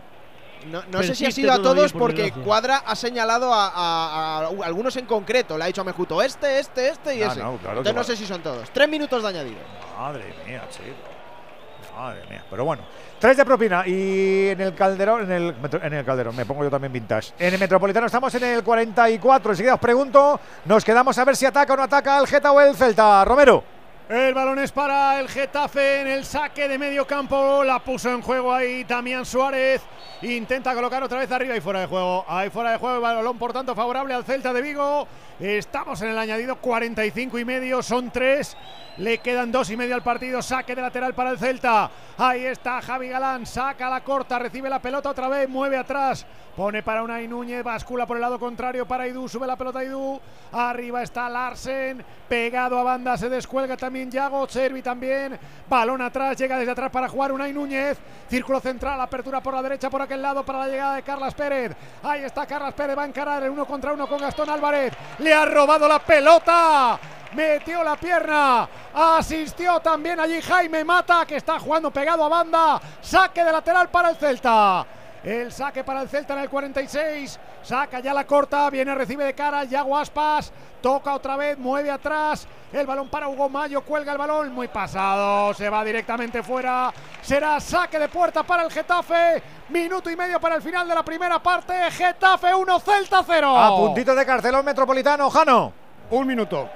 No, 0.73 0.83
no 0.91 1.03
sé 1.05 1.15
si 1.15 1.25
ha 1.25 1.31
sido 1.31 1.53
a 1.53 1.63
todos 1.63 1.93
por 1.93 2.01
porque. 2.13 2.33
Cuadra 2.33 2.83
ha 2.85 2.97
señalado 2.97 3.53
a, 3.55 3.69
a- 3.69 4.39
a 4.47 4.49
algunos 4.67 4.97
en 4.97 5.07
concreto. 5.07 5.57
Le 5.57 5.65
ha 5.65 5.67
dicho 5.69 5.83
a 5.83 5.85
Mejuto 5.85 6.21
este, 6.21 6.59
este, 6.59 6.89
este 6.89 7.15
y 7.17 7.23
Ah, 7.23 7.29
ese. 7.29 7.41
no, 7.43 7.57
claro 7.59 7.79
Entonces 7.79 7.95
no 7.95 8.01
va. 8.01 8.05
sé 8.05 8.17
si 8.17 8.27
son 8.27 8.43
todos. 8.43 8.69
Tres 8.71 8.89
minutos 8.89 9.23
de 9.23 9.29
añadido. 9.29 9.59
Madre 9.97 10.35
mía, 10.47 10.63
chico. 10.71 11.95
Madre 11.97 12.23
mía. 12.29 12.43
Pero 12.51 12.65
bueno. 12.65 12.83
Tres 13.19 13.37
de 13.37 13.45
propina 13.45 13.83
y 13.85 14.49
en 14.51 14.61
el 14.61 14.75
Calderón, 14.77 15.23
en 15.23 15.33
el, 15.33 15.55
en 15.83 15.93
el 15.93 16.05
Calderón, 16.05 16.37
me 16.37 16.47
pongo 16.47 16.63
yo 16.63 16.71
también 16.71 16.93
vintage. 16.93 17.33
En 17.37 17.53
el 17.53 17.59
Metropolitano 17.59 18.07
estamos 18.07 18.33
en 18.37 18.45
el 18.45 18.63
44. 18.63 19.51
Enseguida 19.51 19.75
os 19.75 19.81
pregunto, 19.81 20.39
nos 20.67 20.85
quedamos 20.85 21.19
a 21.19 21.25
ver 21.25 21.35
si 21.35 21.45
ataca 21.45 21.73
o 21.73 21.77
no 21.77 21.83
ataca 21.83 22.17
el 22.21 22.29
Geta 22.29 22.53
o 22.53 22.61
el 22.61 22.77
Celta. 22.77 23.25
Romero. 23.25 23.65
El 24.09 24.33
balón 24.33 24.61
es 24.61 24.73
para 24.73 25.21
el 25.21 25.29
Getafe 25.29 26.01
en 26.01 26.07
el 26.07 26.25
saque 26.25 26.69
de 26.69 26.79
medio 26.79 27.07
campo. 27.07 27.65
La 27.65 27.81
puso 27.81 28.09
en 28.09 28.23
juego 28.23 28.55
ahí 28.55 28.85
Damián 28.85 29.27
Suárez. 29.27 29.83
Intenta 30.23 30.73
colocar 30.73 31.03
otra 31.03 31.19
vez 31.19 31.31
arriba 31.33 31.57
y 31.57 31.61
fuera 31.61 31.81
de 31.81 31.87
juego. 31.87 32.25
Ahí 32.29 32.51
fuera 32.51 32.71
de 32.71 32.79
juego 32.79 32.97
el 32.97 33.03
balón, 33.03 33.37
por 33.37 33.53
tanto, 33.53 33.75
favorable 33.75 34.15
al 34.15 34.25
Celta 34.25 34.53
de 34.53 34.63
Vigo. 34.63 35.09
Estamos 35.41 36.03
en 36.03 36.09
el 36.09 36.19
añadido 36.19 36.57
45 36.57 37.39
y 37.39 37.45
medio, 37.45 37.81
son 37.81 38.11
tres. 38.11 38.57
Le 38.97 39.19
quedan 39.19 39.53
dos 39.53 39.71
y 39.71 39.77
medio 39.77 39.95
al 39.95 40.03
partido. 40.03 40.43
Saque 40.43 40.75
de 40.75 40.83
lateral 40.83 41.15
para 41.15 41.31
el 41.31 41.39
Celta. 41.39 41.89
Ahí 42.17 42.45
está 42.45 42.83
Javi 42.83 43.09
Galán. 43.09 43.47
Saca 43.47 43.89
la 43.89 44.03
corta, 44.03 44.41
recibe 44.41 44.69
la 44.69 44.83
pelota 44.83 45.11
otra 45.11 45.29
vez, 45.29 45.49
mueve 45.49 45.77
atrás. 45.77 46.27
Pone 46.57 46.83
para 46.83 47.05
Unai 47.05 47.29
Núñez, 47.29 47.63
bascula 47.63 48.05
por 48.05 48.17
el 48.17 48.21
lado 48.21 48.37
contrario 48.37 48.85
para 48.85 49.07
Idú, 49.07 49.29
sube 49.29 49.47
la 49.47 49.55
pelota 49.55 49.85
Idú. 49.85 50.21
Arriba 50.51 51.05
está 51.05 51.29
Larsen, 51.29 52.05
pegado 52.29 52.77
a 52.77 52.83
banda, 52.83 53.17
se 53.17 53.29
descuelga 53.29 53.77
también 53.77 54.11
Yago, 54.11 54.49
Servi 54.49 54.83
también. 54.83 55.39
Balón 55.69 56.03
atrás, 56.03 56.37
llega 56.37 56.59
desde 56.59 56.73
atrás 56.73 56.91
para 56.91 57.09
jugar 57.09 57.31
Unai 57.31 57.53
Núñez. 57.53 57.97
Círculo 58.29 58.59
central, 58.59 59.01
apertura 59.01 59.41
por 59.41 59.55
la 59.55 59.63
derecha, 59.63 59.89
por 59.89 60.03
aquel 60.03 60.21
lado 60.21 60.45
para 60.45 60.59
la 60.59 60.67
llegada 60.67 60.97
de 60.97 61.03
Carlas 61.03 61.33
Pérez. 61.35 61.77
Ahí 62.03 62.25
está 62.25 62.45
Carlas 62.45 62.75
Pérez, 62.75 62.99
va 62.99 63.05
a 63.05 63.07
encarar 63.07 63.41
el 63.45 63.51
uno 63.51 63.65
contra 63.65 63.93
uno 63.93 64.09
con 64.09 64.19
Gastón 64.19 64.51
Álvarez. 64.51 64.93
Ha 65.33 65.45
robado 65.45 65.89
la 65.89 65.99
pelota. 65.99 66.99
Metió 67.35 67.85
la 67.85 67.97
pierna, 67.97 68.69
asistió 68.95 69.81
también 69.81 70.19
allí 70.19 70.41
Jaime 70.41 70.83
Mata, 70.83 71.27
que 71.27 71.37
está 71.37 71.61
jugando 71.61 71.91
pegado 71.91 72.25
a 72.25 72.29
banda. 72.29 72.81
Saque 73.03 73.45
de 73.45 73.53
lateral 73.53 73.91
para 73.91 74.11
el 74.11 74.17
Celta. 74.17 74.87
El 75.25 75.53
saque 75.53 75.83
para 75.83 76.03
el 76.03 76.09
Celta 76.09 76.35
en 76.35 76.41
el 76.41 76.49
46. 76.49 77.39
Saca 77.63 78.01
ya 78.01 78.15
la 78.15 78.27
corta. 78.27 78.71
Viene, 78.71 78.95
recibe 78.95 79.25
de 79.25 79.35
cara. 79.35 79.65
Yago 79.65 79.97
Aspas. 79.97 80.53
Toca 80.81 81.15
otra 81.15 81.37
vez. 81.37 81.59
Mueve 81.59 81.91
atrás. 81.91 82.47
El 82.73 82.87
balón 82.87 83.09
para 83.09 83.29
Hugo 83.29 83.49
Mayo. 83.49 83.83
Cuelga 83.83 84.13
el 84.13 84.19
balón. 84.19 84.53
Muy 84.53 84.69
pasado. 84.69 85.53
Se 85.55 85.69
va 85.69 85.85
directamente 85.85 86.43
fuera. 86.43 86.93
Será 87.21 87.61
saque 87.61 87.99
de 87.99 88.09
puerta 88.09 88.43
para 88.43 88.63
el 88.63 88.71
Getafe. 88.71 89.43
Minuto 89.71 90.09
y 90.11 90.17
medio 90.17 90.41
para 90.41 90.55
el 90.55 90.63
final 90.63 90.89
de 90.89 90.95
la 90.95 91.03
primera 91.03 91.39
parte. 91.43 91.75
Getafe 91.91 92.55
1, 92.55 92.81
Celta 92.81 93.23
0. 93.27 93.59
A 93.59 93.77
puntito 93.77 94.15
de 94.15 94.25
carcelón 94.25 94.65
metropolitano, 94.65 95.29
Jano. 95.31 95.73
Un 96.11 96.27
minuto. 96.27 96.69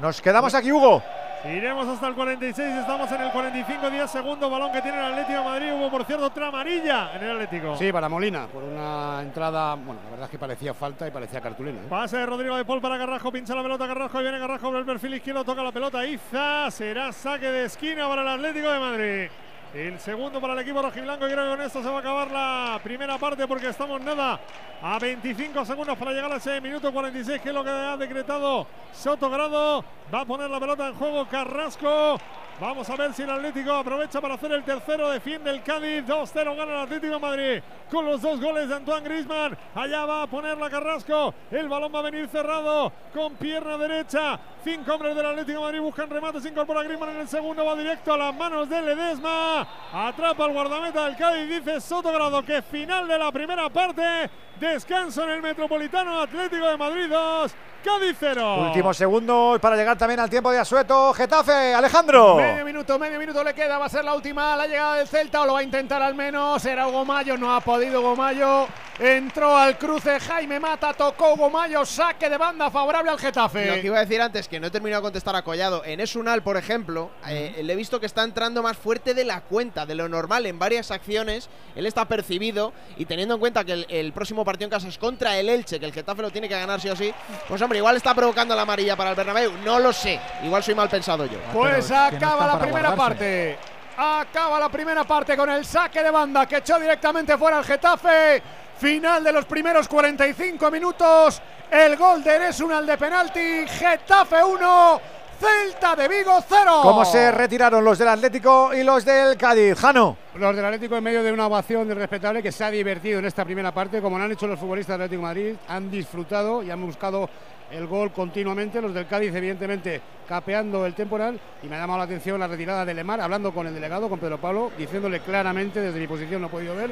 Nos 0.00 0.20
quedamos 0.20 0.54
aquí, 0.54 0.72
Hugo. 0.72 1.02
Iremos 1.44 1.88
hasta 1.88 2.06
el 2.06 2.14
46, 2.14 2.76
estamos 2.76 3.10
en 3.10 3.20
el 3.20 3.32
45, 3.32 3.90
10 3.90 4.10
segundos, 4.10 4.48
balón 4.48 4.70
que 4.70 4.80
tiene 4.80 4.98
el 4.98 5.06
Atlético 5.06 5.38
de 5.40 5.44
Madrid, 5.44 5.72
hubo 5.72 5.90
por 5.90 6.04
cierto 6.04 6.26
otra 6.26 6.48
amarilla 6.48 7.16
en 7.16 7.22
el 7.24 7.30
Atlético. 7.32 7.76
Sí, 7.76 7.90
para 7.90 8.08
Molina, 8.08 8.46
por 8.46 8.62
una 8.62 9.20
entrada, 9.20 9.74
bueno, 9.74 10.00
la 10.04 10.10
verdad 10.10 10.24
es 10.26 10.30
que 10.30 10.38
parecía 10.38 10.72
falta 10.72 11.08
y 11.08 11.10
parecía 11.10 11.40
cartulina. 11.40 11.80
¿eh? 11.80 11.86
Pase 11.90 12.18
de 12.18 12.26
Rodrigo 12.26 12.56
de 12.56 12.64
Paul 12.64 12.80
para 12.80 12.96
Carrasco, 12.96 13.32
pincha 13.32 13.56
la 13.56 13.62
pelota 13.62 13.88
Carrasco, 13.88 14.20
y 14.20 14.22
viene 14.22 14.38
Carrasco 14.38 14.70
por 14.70 14.78
el 14.78 14.86
perfil 14.86 15.14
izquierdo, 15.14 15.44
toca 15.44 15.64
la 15.64 15.72
pelota, 15.72 16.06
Iza, 16.06 16.70
será 16.70 17.10
saque 17.10 17.50
de 17.50 17.64
esquina 17.64 18.06
para 18.06 18.22
el 18.22 18.28
Atlético 18.28 18.70
de 18.70 18.78
Madrid. 18.78 19.30
El 19.74 19.98
segundo 20.00 20.38
para 20.38 20.52
el 20.52 20.58
equipo 20.58 20.82
rojiblanco 20.82 21.26
y 21.26 21.30
creo 21.30 21.44
que 21.44 21.56
con 21.56 21.62
esto 21.62 21.82
se 21.82 21.88
va 21.88 21.96
a 21.96 22.00
acabar 22.00 22.30
la 22.30 22.80
primera 22.84 23.16
parte 23.16 23.48
porque 23.48 23.70
estamos 23.70 24.02
nada 24.02 24.38
a 24.82 24.98
25 24.98 25.64
segundos 25.64 25.96
para 25.96 26.12
llegar 26.12 26.30
a 26.30 26.36
ese 26.36 26.60
minuto 26.60 26.92
46 26.92 27.40
que 27.40 27.48
es 27.48 27.54
lo 27.54 27.64
que 27.64 27.70
ha 27.70 27.96
decretado 27.96 28.66
Soto 28.92 29.30
Grado. 29.30 29.82
Va 30.12 30.20
a 30.20 30.24
poner 30.26 30.50
la 30.50 30.60
pelota 30.60 30.88
en 30.88 30.94
juego 30.94 31.26
Carrasco. 31.26 32.18
Vamos 32.62 32.88
a 32.88 32.94
ver 32.94 33.12
si 33.12 33.22
el 33.22 33.30
Atlético 33.30 33.72
aprovecha 33.72 34.20
para 34.20 34.34
hacer 34.34 34.52
el 34.52 34.62
tercero. 34.62 35.10
Defiende 35.10 35.50
el 35.50 35.64
Cádiz. 35.64 36.06
2-0 36.06 36.56
gana 36.56 36.74
el 36.74 36.80
Atlético 36.82 37.18
Madrid 37.18 37.60
con 37.90 38.06
los 38.06 38.22
dos 38.22 38.40
goles 38.40 38.68
de 38.68 38.76
Antoine 38.76 39.04
Grisman. 39.04 39.58
Allá 39.74 40.06
va 40.06 40.22
a 40.22 40.26
poner 40.28 40.56
la 40.56 40.70
Carrasco. 40.70 41.34
El 41.50 41.68
balón 41.68 41.92
va 41.92 41.98
a 41.98 42.02
venir 42.02 42.28
cerrado 42.28 42.92
con 43.12 43.34
pierna 43.34 43.76
derecha. 43.76 44.38
Cinco 44.62 44.94
hombres 44.94 45.16
del 45.16 45.26
Atlético 45.26 45.60
Madrid 45.60 45.80
buscan 45.80 46.08
remate. 46.08 46.40
Se 46.40 46.50
incorpora 46.50 46.84
Grisman 46.84 47.08
en 47.08 47.16
el 47.22 47.28
segundo. 47.28 47.64
Va 47.64 47.74
directo 47.74 48.12
a 48.12 48.16
las 48.16 48.34
manos 48.36 48.68
de 48.68 48.80
Ledesma. 48.80 49.66
Atrapa 49.92 50.44
al 50.44 50.52
guardameta 50.52 51.06
del 51.06 51.16
Cádiz. 51.16 51.48
Dice 51.48 51.80
Soto 51.80 52.12
Grado 52.12 52.44
que 52.44 52.62
final 52.62 53.08
de 53.08 53.18
la 53.18 53.32
primera 53.32 53.68
parte. 53.70 54.30
Descanso 54.60 55.24
en 55.24 55.30
el 55.30 55.42
Metropolitano 55.42 56.20
Atlético 56.20 56.68
de 56.68 56.76
Madrid 56.76 57.08
2. 57.10 57.54
Cádiz 57.82 58.16
0. 58.18 58.66
Últimos 58.68 58.96
segundos 58.96 59.58
para 59.58 59.74
llegar 59.74 59.98
también 59.98 60.20
al 60.20 60.30
tiempo 60.30 60.52
de 60.52 60.58
Asueto. 60.58 61.12
Getafe, 61.14 61.74
Alejandro. 61.74 62.36
Medio 62.36 62.64
minuto, 62.64 62.98
medio 62.98 63.18
minuto 63.18 63.42
le 63.42 63.52
queda. 63.54 63.76
Va 63.76 63.86
a 63.86 63.88
ser 63.88 64.04
la 64.04 64.14
última, 64.14 64.56
la 64.56 64.66
llegada 64.68 64.96
del 64.96 65.08
Celta, 65.08 65.42
o 65.42 65.46
lo 65.46 65.54
va 65.54 65.58
a 65.58 65.62
intentar 65.62 66.00
al 66.00 66.14
menos. 66.14 66.64
Era 66.64 66.86
Hugo 66.86 67.04
Mayo, 67.04 67.36
no 67.36 67.54
ha 67.54 67.60
podido 67.60 68.00
Hugo 68.00 68.14
Mayo. 68.14 68.68
Entró 68.98 69.56
al 69.56 69.78
cruce 69.78 70.20
Jaime 70.20 70.60
Mata, 70.60 70.92
tocó 70.92 71.32
Hugo 71.32 71.48
Mayo, 71.48 71.84
saque 71.84 72.28
de 72.28 72.36
banda 72.36 72.70
favorable 72.70 73.10
al 73.10 73.18
Getafe. 73.18 73.66
Lo 73.66 73.74
que 73.80 73.86
iba 73.86 73.96
a 73.96 74.00
decir 74.00 74.20
antes, 74.20 74.46
que 74.48 74.60
no 74.60 74.66
he 74.66 74.70
terminado 74.70 75.00
de 75.00 75.06
contestar 75.06 75.34
a 75.34 75.42
Collado. 75.42 75.82
En 75.84 75.98
Esunal, 75.98 76.42
por 76.42 76.58
ejemplo, 76.58 77.10
eh, 77.26 77.60
le 77.62 77.72
he 77.72 77.76
visto 77.76 77.98
que 77.98 78.06
está 78.06 78.22
entrando 78.22 78.62
más 78.62 78.76
fuerte 78.76 79.14
de 79.14 79.24
la 79.24 79.40
cuenta, 79.40 79.86
de 79.86 79.94
lo 79.94 80.08
normal 80.10 80.44
en 80.44 80.58
varias 80.58 80.90
acciones. 80.90 81.48
Él 81.74 81.86
está 81.86 82.04
percibido 82.04 82.74
y 82.98 83.06
teniendo 83.06 83.34
en 83.34 83.40
cuenta 83.40 83.64
que 83.64 83.72
el, 83.72 83.86
el 83.88 84.12
próximo 84.12 84.44
partido 84.44 84.66
en 84.66 84.70
casa 84.70 84.88
es 84.88 84.98
contra 84.98 85.38
el 85.38 85.48
Elche, 85.48 85.80
que 85.80 85.86
el 85.86 85.92
Getafe 85.92 86.20
lo 86.20 86.30
tiene 86.30 86.48
que 86.48 86.54
ganar 86.54 86.78
sí 86.78 86.90
o 86.90 86.96
sí. 86.96 87.12
Pues 87.48 87.62
hombre, 87.62 87.78
igual 87.78 87.96
está 87.96 88.14
provocando 88.14 88.54
la 88.54 88.62
amarilla 88.62 88.94
para 88.94 89.10
el 89.10 89.16
Bernabéu. 89.16 89.52
No 89.64 89.78
lo 89.78 89.92
sé. 89.94 90.20
Igual 90.44 90.62
soy 90.62 90.74
mal 90.74 90.90
pensado 90.90 91.24
yo. 91.24 91.38
Pues 91.52 91.90
acaba 91.90 92.46
la 92.46 92.58
primera 92.58 92.94
parte. 92.94 93.56
Acaba 93.96 94.58
la 94.58 94.68
primera 94.68 95.04
parte 95.04 95.36
con 95.36 95.50
el 95.50 95.64
saque 95.64 96.02
de 96.02 96.10
banda 96.10 96.46
que 96.46 96.58
echó 96.58 96.78
directamente 96.78 97.36
fuera 97.36 97.58
al 97.58 97.64
Getafe. 97.64 98.42
Final 98.82 99.22
de 99.22 99.32
los 99.32 99.44
primeros 99.44 99.86
45 99.86 100.68
minutos. 100.68 101.40
El 101.70 101.96
gol 101.96 102.24
de 102.24 102.34
Eresunal 102.34 102.84
de 102.84 102.98
penalti. 102.98 103.64
Getafe 103.68 104.42
1. 104.42 105.00
Celta 105.38 105.94
de 105.94 106.08
Vigo 106.08 106.42
0. 106.48 106.80
¿Cómo 106.82 107.04
se 107.04 107.30
retiraron 107.30 107.84
los 107.84 107.96
del 107.96 108.08
Atlético 108.08 108.74
y 108.74 108.82
los 108.82 109.04
del 109.04 109.36
Cádiz? 109.36 109.78
Jano. 109.78 110.16
Los 110.34 110.56
del 110.56 110.64
Atlético 110.64 110.96
en 110.96 111.04
medio 111.04 111.22
de 111.22 111.30
una 111.30 111.46
ovación 111.46 111.86
de 111.86 111.94
respetable 111.94 112.42
que 112.42 112.50
se 112.50 112.64
ha 112.64 112.72
divertido 112.72 113.20
en 113.20 113.26
esta 113.26 113.44
primera 113.44 113.72
parte, 113.72 114.02
como 114.02 114.18
lo 114.18 114.24
han 114.24 114.32
hecho 114.32 114.48
los 114.48 114.58
futbolistas 114.58 114.94
del 114.98 115.04
Atlético 115.04 115.22
de 115.22 115.28
Madrid, 115.28 115.54
han 115.68 115.88
disfrutado 115.88 116.64
y 116.64 116.72
han 116.72 116.84
buscado 116.84 117.30
el 117.72 117.86
gol 117.86 118.12
continuamente. 118.12 118.80
Los 118.80 118.94
del 118.94 119.06
Cádiz, 119.06 119.34
evidentemente, 119.34 120.00
capeando 120.28 120.86
el 120.86 120.94
temporal. 120.94 121.38
Y 121.62 121.66
me 121.66 121.76
ha 121.76 121.80
llamado 121.80 121.98
la 121.98 122.04
atención 122.04 122.38
la 122.38 122.46
retirada 122.46 122.84
de 122.84 122.94
Lemar, 122.94 123.20
hablando 123.20 123.52
con 123.52 123.66
el 123.66 123.74
delegado, 123.74 124.08
con 124.08 124.18
Pedro 124.18 124.38
Pablo, 124.38 124.70
diciéndole 124.78 125.20
claramente, 125.20 125.80
desde 125.80 125.98
mi 125.98 126.06
posición 126.06 126.40
no 126.40 126.48
he 126.48 126.50
podido 126.50 126.74
ver, 126.76 126.90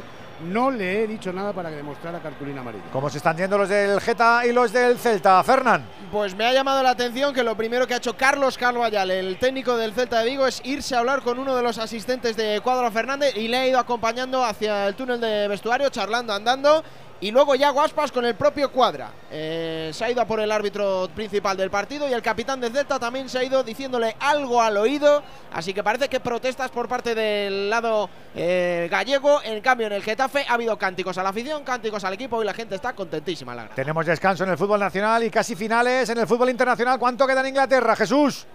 no 0.48 0.70
le 0.70 1.02
he 1.02 1.06
dicho 1.06 1.32
nada 1.32 1.52
para 1.52 1.70
que 1.70 1.76
demostrara 1.76 2.18
cartulina 2.20 2.60
amarilla. 2.60 2.84
¿Cómo 2.92 3.10
se 3.10 3.18
están 3.18 3.36
yendo 3.36 3.58
los 3.58 3.68
del 3.68 4.00
Geta 4.00 4.46
y 4.46 4.52
los 4.52 4.72
del 4.72 4.98
Celta? 4.98 5.42
Fernán. 5.42 5.84
Pues 6.10 6.34
me 6.34 6.46
ha 6.46 6.52
llamado 6.52 6.82
la 6.82 6.90
atención 6.90 7.34
que 7.34 7.42
lo 7.42 7.56
primero 7.56 7.86
que 7.86 7.94
ha 7.94 7.98
hecho 7.98 8.16
Carlos 8.16 8.56
Carvallal, 8.56 9.10
el 9.10 9.38
técnico 9.38 9.76
del 9.76 9.92
Celta 9.92 10.20
de 10.20 10.30
Vigo, 10.30 10.46
es 10.46 10.60
irse 10.64 10.94
a 10.94 11.00
hablar 11.00 11.22
con 11.22 11.38
uno 11.38 11.54
de 11.56 11.62
los 11.62 11.78
asistentes 11.78 12.36
de 12.36 12.60
Cuadro 12.62 12.90
Fernández 12.90 13.36
y 13.36 13.48
le 13.48 13.56
ha 13.56 13.68
ido 13.68 13.78
acompañando 13.78 14.44
hacia 14.44 14.86
el 14.86 14.94
túnel 14.94 15.20
de 15.20 15.48
vestuario, 15.48 15.90
charlando, 15.90 16.32
andando. 16.32 16.82
Y 17.22 17.30
luego 17.30 17.54
ya 17.54 17.68
Guaspas 17.68 18.10
con 18.10 18.24
el 18.24 18.34
propio 18.34 18.72
Cuadra. 18.72 19.10
Eh, 19.30 19.90
se 19.92 20.04
ha 20.04 20.10
ido 20.10 20.22
a 20.22 20.24
por 20.24 20.40
el 20.40 20.50
árbitro 20.50 21.06
principal 21.14 21.54
del 21.54 21.70
partido 21.70 22.08
y 22.08 22.14
el 22.14 22.22
capitán 22.22 22.60
del 22.60 22.72
Delta 22.72 22.98
también 22.98 23.28
se 23.28 23.38
ha 23.38 23.44
ido 23.44 23.62
diciéndole 23.62 24.16
algo 24.18 24.62
al 24.62 24.78
oído. 24.78 25.22
Así 25.52 25.74
que 25.74 25.82
parece 25.82 26.08
que 26.08 26.18
protestas 26.18 26.70
por 26.70 26.88
parte 26.88 27.14
del 27.14 27.68
lado 27.68 28.08
eh, 28.34 28.88
gallego. 28.90 29.42
En 29.42 29.60
cambio, 29.60 29.88
en 29.88 29.92
el 29.92 30.02
Getafe 30.02 30.46
ha 30.48 30.54
habido 30.54 30.78
cánticos 30.78 31.18
a 31.18 31.22
la 31.22 31.28
afición, 31.28 31.62
cánticos 31.62 32.02
al 32.04 32.14
equipo 32.14 32.42
y 32.42 32.46
la 32.46 32.54
gente 32.54 32.74
está 32.74 32.94
contentísima. 32.94 33.54
La. 33.54 33.68
Tenemos 33.68 34.06
descanso 34.06 34.44
en 34.44 34.50
el 34.50 34.56
fútbol 34.56 34.80
nacional 34.80 35.22
y 35.22 35.30
casi 35.30 35.54
finales 35.54 36.08
en 36.08 36.16
el 36.16 36.26
fútbol 36.26 36.48
internacional. 36.48 36.98
¿Cuánto 36.98 37.26
queda 37.26 37.40
en 37.40 37.48
Inglaterra, 37.48 37.94
Jesús? 37.96 38.46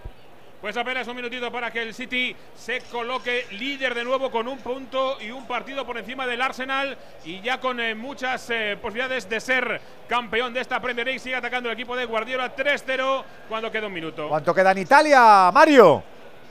Pues 0.66 0.76
apenas 0.76 1.06
un 1.06 1.14
minutito 1.14 1.52
para 1.52 1.70
que 1.70 1.80
el 1.80 1.94
City 1.94 2.34
se 2.56 2.80
coloque 2.90 3.46
líder 3.52 3.94
de 3.94 4.02
nuevo 4.02 4.32
con 4.32 4.48
un 4.48 4.58
punto 4.58 5.16
y 5.20 5.30
un 5.30 5.46
partido 5.46 5.86
por 5.86 5.96
encima 5.96 6.26
del 6.26 6.42
Arsenal 6.42 6.98
y 7.24 7.40
ya 7.40 7.60
con 7.60 7.78
eh, 7.78 7.94
muchas 7.94 8.50
eh, 8.50 8.76
posibilidades 8.82 9.28
de 9.28 9.38
ser 9.38 9.80
campeón 10.08 10.52
de 10.52 10.62
esta 10.62 10.80
Premier 10.80 11.06
League. 11.06 11.20
Sigue 11.20 11.36
atacando 11.36 11.68
el 11.68 11.74
equipo 11.74 11.94
de 11.94 12.04
Guardiola 12.04 12.56
3-0 12.56 13.22
cuando 13.48 13.70
queda 13.70 13.86
un 13.86 13.92
minuto. 13.92 14.28
¿Cuánto 14.28 14.52
queda 14.52 14.72
en 14.72 14.78
Italia, 14.78 15.52
Mario? 15.54 16.02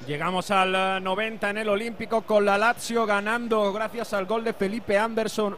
Llegamos 0.07 0.49
al 0.49 0.73
eh, 0.73 1.01
90 1.01 1.49
en 1.49 1.57
el 1.57 1.67
Olímpico 1.67 2.21
con 2.21 2.45
la 2.45 2.57
Lazio 2.57 3.05
ganando 3.05 3.73
gracias 3.73 4.13
al 4.13 4.25
gol 4.27 4.45
de 4.45 4.53
Felipe 4.53 4.97
Anderson 4.97 5.57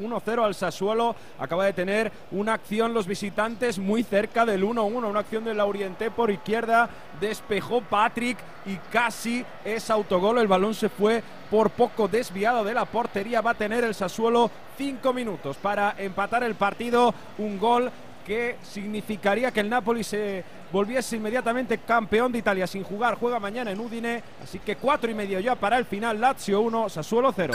1-0 0.00 0.44
al 0.44 0.54
Sassuolo. 0.54 1.14
Acaba 1.38 1.64
de 1.64 1.72
tener 1.72 2.12
una 2.30 2.54
acción 2.54 2.94
los 2.94 3.06
visitantes 3.06 3.78
muy 3.78 4.02
cerca 4.02 4.44
del 4.44 4.64
1-1. 4.64 5.08
Una 5.08 5.20
acción 5.20 5.44
de 5.44 5.54
Laurienté 5.54 6.10
por 6.10 6.30
izquierda. 6.30 6.88
Despejó 7.20 7.80
Patrick 7.82 8.38
y 8.66 8.76
casi 8.90 9.44
es 9.64 9.90
autogol. 9.90 10.38
El 10.38 10.48
balón 10.48 10.74
se 10.74 10.88
fue 10.88 11.22
por 11.50 11.70
poco 11.70 12.08
desviado 12.08 12.64
de 12.64 12.74
la 12.74 12.84
portería. 12.84 13.40
Va 13.40 13.52
a 13.52 13.54
tener 13.54 13.84
el 13.84 13.94
Sassuolo 13.94 14.50
5 14.76 15.12
minutos 15.12 15.56
para 15.56 15.94
empatar 15.98 16.42
el 16.44 16.54
partido. 16.54 17.14
Un 17.38 17.58
gol 17.58 17.90
que 18.24 18.56
significaría 18.62 19.50
que 19.52 19.60
el 19.60 19.68
Napoli 19.68 20.02
se 20.02 20.42
volviese 20.72 21.16
inmediatamente 21.16 21.78
campeón 21.78 22.32
de 22.32 22.38
Italia 22.38 22.66
sin 22.66 22.82
jugar. 22.82 23.14
Juega 23.16 23.38
mañana 23.38 23.70
en 23.70 23.78
Udine, 23.78 24.22
así 24.42 24.58
que 24.58 24.76
cuatro 24.76 25.10
y 25.10 25.14
medio 25.14 25.38
ya 25.40 25.54
para 25.54 25.78
el 25.78 25.84
final. 25.84 26.20
Lazio 26.20 26.60
1, 26.62 26.88
Sassuolo 26.88 27.32
0. 27.32 27.54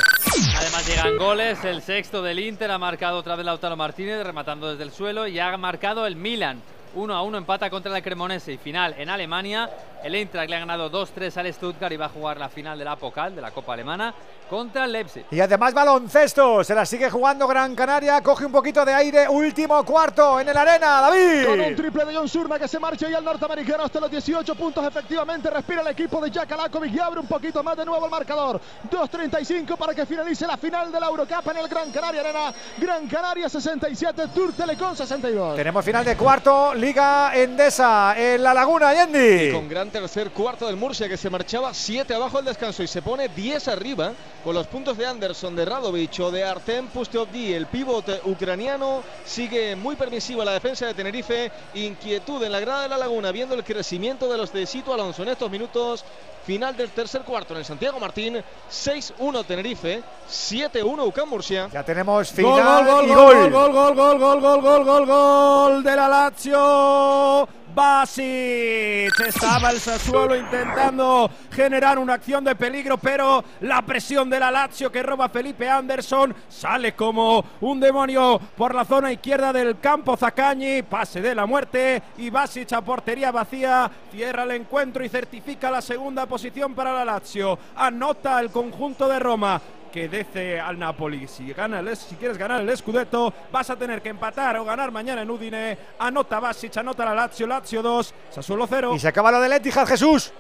Además 0.58 0.88
llegan 0.88 1.18
goles, 1.18 1.64
el 1.66 1.82
sexto 1.82 2.22
del 2.22 2.40
Inter 2.40 2.72
ha 2.72 2.78
marcado 2.78 3.18
otra 3.18 3.36
vez 3.36 3.46
Lautaro 3.46 3.76
Martínez 3.76 4.24
rematando 4.24 4.70
desde 4.70 4.84
el 4.84 4.92
suelo 4.92 5.28
y 5.28 5.40
ha 5.40 5.58
marcado 5.58 6.06
el 6.06 6.16
Milan. 6.16 6.62
1 6.94 7.14
a 7.14 7.22
1 7.22 7.38
empata 7.38 7.70
contra 7.70 7.92
la 7.92 8.02
Cremonese 8.02 8.54
y 8.54 8.58
final 8.58 8.96
en 8.98 9.10
Alemania. 9.10 9.70
El 10.04 10.16
Eintracht 10.16 10.50
le 10.50 10.56
ha 10.56 10.60
ganado 10.60 10.90
2-3 10.90 11.36
al 11.38 11.54
Stuttgart 11.54 11.92
y 11.92 11.98
va 11.98 12.06
a 12.06 12.10
jugar 12.10 12.38
la 12.38 12.50
final 12.50 12.80
de 12.80 12.86
la 12.86 12.96
Pokal 12.96 13.36
de 13.36 13.42
la 13.42 13.52
Copa 13.52 13.74
Alemana 13.74 14.14
contra 14.50 14.86
el 14.86 14.92
Leipzig. 14.92 15.26
Y 15.30 15.40
además 15.40 15.74
baloncesto, 15.74 16.64
se 16.64 16.74
la 16.74 16.86
sigue 16.86 17.10
jugando 17.10 17.48
Gran 17.48 17.76
Canaria, 17.76 18.22
coge 18.22 18.46
un 18.46 18.52
poquito 18.52 18.84
de 18.84 18.94
aire, 18.94 19.30
último 19.30 19.84
cuarto 19.86 20.40
en 20.40 20.50
el 20.50 20.58
arena, 20.58 21.02
David. 21.02 21.46
Con 21.46 21.60
un 21.60 21.76
triple 21.76 22.06
de 22.06 22.16
John 22.16 22.28
Surma 22.28 22.58
que 22.58 22.68
se 22.68 22.80
marcha 22.80 23.10
y 23.10 23.14
al 23.14 23.24
norteamericano 23.24 23.84
hasta 23.84 24.00
los 24.00 24.10
18 24.10 24.56
puntos. 24.56 24.86
Efectivamente, 24.86 25.50
respira 25.50 25.82
el 25.82 25.88
equipo 25.88 26.20
de 26.20 26.32
Jack 26.32 26.52
Alakovic 26.52 26.94
y 26.94 27.00
abre 27.00 27.20
un 27.20 27.28
poquito 27.28 27.62
más 27.62 27.78
de 27.78 27.86
nuevo 27.86 28.06
el 28.06 28.12
marcador. 28.12 28.60
2.35 28.90 29.78
para 29.78 29.94
que 29.94 30.06
finalice 30.06 30.48
la 30.48 30.58
final 30.58 30.92
de 30.92 31.00
la 31.00 31.08
Eurocup 31.08 31.48
en 31.52 31.58
el 31.58 31.68
Gran 31.68 31.92
Canaria 31.92 32.22
Arena. 32.22 32.54
Gran 32.78 33.08
Canaria 33.08 33.50
67, 33.50 34.30
Tour 34.34 34.54
Telecom 34.54 34.96
62. 34.96 35.56
Tenemos 35.58 35.86
final 35.86 36.04
de 36.04 36.18
cuarto, 36.18 36.74
Liga 36.80 37.32
Endesa 37.36 38.16
en 38.18 38.42
La 38.42 38.54
Laguna, 38.54 38.94
Yendi. 38.94 39.50
Y 39.50 39.52
con 39.52 39.68
gran 39.68 39.90
tercer 39.90 40.32
cuarto 40.32 40.66
del 40.68 40.78
Murcia 40.78 41.10
que 41.10 41.18
se 41.18 41.30
marchaba 41.30 41.74
7 41.74 42.14
abajo 42.14 42.38
al 42.38 42.46
descanso 42.46 42.82
y 42.84 42.88
se 42.88 43.02
pone 43.02 43.28
10 43.28 43.68
arriba 43.68 44.14
con 44.44 44.56
los 44.56 44.68
puntos 44.68 44.98
de 44.98 45.06
Anderson, 45.06 45.56
de 45.56 45.66
Radovic 45.66 46.20
o 46.22 46.32
de 46.32 46.44
Artem 46.44 46.88
Pustiovdi. 46.88 47.54
El 47.54 47.68
pívot 47.68 48.22
ucraniano 48.26 49.04
sigue 49.26 49.76
muy 49.76 49.96
permisivo 49.96 50.44
la 50.44 50.54
defensa 50.54 50.86
de 50.88 50.94
Tenerife. 50.94 51.52
Inquietud 51.74 52.42
en 52.44 52.52
la 52.52 52.60
grada 52.62 52.84
de 52.84 52.90
la 52.90 52.98
Laguna 52.98 53.32
viendo 53.32 53.56
el 53.56 53.64
crecimiento 53.64 54.32
de 54.32 54.38
los 54.38 54.54
de 54.54 54.66
Sito 54.66 54.94
Alonso 54.94 55.24
en 55.24 55.30
estos 55.30 55.52
minutos. 55.52 56.06
Final 56.46 56.76
del 56.76 56.90
tercer 56.90 57.22
cuarto 57.24 57.54
en 57.54 57.60
el 57.60 57.66
Santiago 57.66 58.00
Martín. 58.00 58.42
6-1 58.72 59.46
Tenerife, 59.46 60.02
7-1 60.32 61.06
UCAM 61.06 61.30
Murcia. 61.30 61.70
Ya 61.72 61.84
tenemos 61.84 62.34
Gol, 62.34 62.36
final 62.36 62.86
gol, 62.86 63.06
y 63.06 63.08
gol, 63.10 63.16
gol. 63.16 63.52
gol, 63.52 63.72
gol, 63.74 63.96
gol, 63.96 64.20
gol, 64.20 64.42
gol, 64.42 64.62
gol, 64.62 64.86
gol, 64.86 65.06
gol 65.06 65.84
de 65.84 65.96
la 65.96 66.08
Lazio. 66.08 66.69
Basic. 67.74 69.18
Estaba 69.26 69.72
el 69.72 69.80
Sassuolo 69.80 70.36
intentando 70.36 71.30
generar 71.52 72.00
una 72.00 72.16
acción 72.16 72.44
de 72.44 72.56
peligro, 72.56 72.98
pero 72.98 73.44
la 73.62 73.82
presión 73.84 74.30
de 74.30 74.40
la 74.40 74.52
Lazio 74.52 74.92
que 74.92 75.04
roba 75.04 75.30
Felipe 75.30 75.70
Anderson 75.70 76.36
sale 76.48 76.94
como 76.94 77.44
un 77.62 77.80
demonio 77.80 78.40
por 78.58 78.76
la 78.76 78.86
zona 78.86 79.12
izquierda 79.12 79.54
del 79.54 79.80
campo. 79.80 80.18
Zacañi, 80.18 80.82
pase 80.84 81.22
de 81.22 81.36
la 81.36 81.46
muerte 81.46 82.02
y 82.18 82.30
Basic 82.30 82.74
a 82.74 82.82
portería 82.82 83.32
vacía. 83.32 83.90
Cierra 84.12 84.44
el 84.44 84.52
encuentro 84.52 85.04
y 85.04 85.10
certifica 85.10 85.72
la 85.72 85.82
segunda 85.82 86.26
posición 86.26 86.74
para 86.74 86.94
la 86.94 87.06
Lazio. 87.06 87.58
Anota 87.76 88.40
el 88.40 88.50
conjunto 88.50 89.08
de 89.08 89.20
Roma 89.20 89.62
que 89.92 90.08
dece 90.08 90.60
al 90.60 90.78
Napoli. 90.78 91.28
Si, 91.28 91.52
gana 91.54 91.80
el, 91.80 91.96
si 91.96 92.16
quieres 92.16 92.38
ganar 92.38 92.62
el 92.62 92.78
Scudetto, 92.78 93.34
vas 93.52 93.70
a 93.70 93.76
tener 93.76 94.02
que 94.02 94.10
empatar 94.10 94.58
o 94.58 94.66
ganar 94.66 94.92
mañana 94.92 95.22
en 95.22 95.30
Udine. 95.30 95.78
Anota 96.00 96.40
Basic, 96.40 96.78
anota 96.78 97.06
la 97.06 97.14
Lazio, 97.14 97.48
Lazio 97.48 97.82
2, 97.82 98.14
Sassuolo 98.32 98.68
0. 98.68 98.94
Y 98.96 99.00
se 99.00 99.08
acaba 99.08 99.32
lo 99.32 99.40
del 99.40 99.54
Etihad, 99.54 99.88
Jesús. 99.88 100.32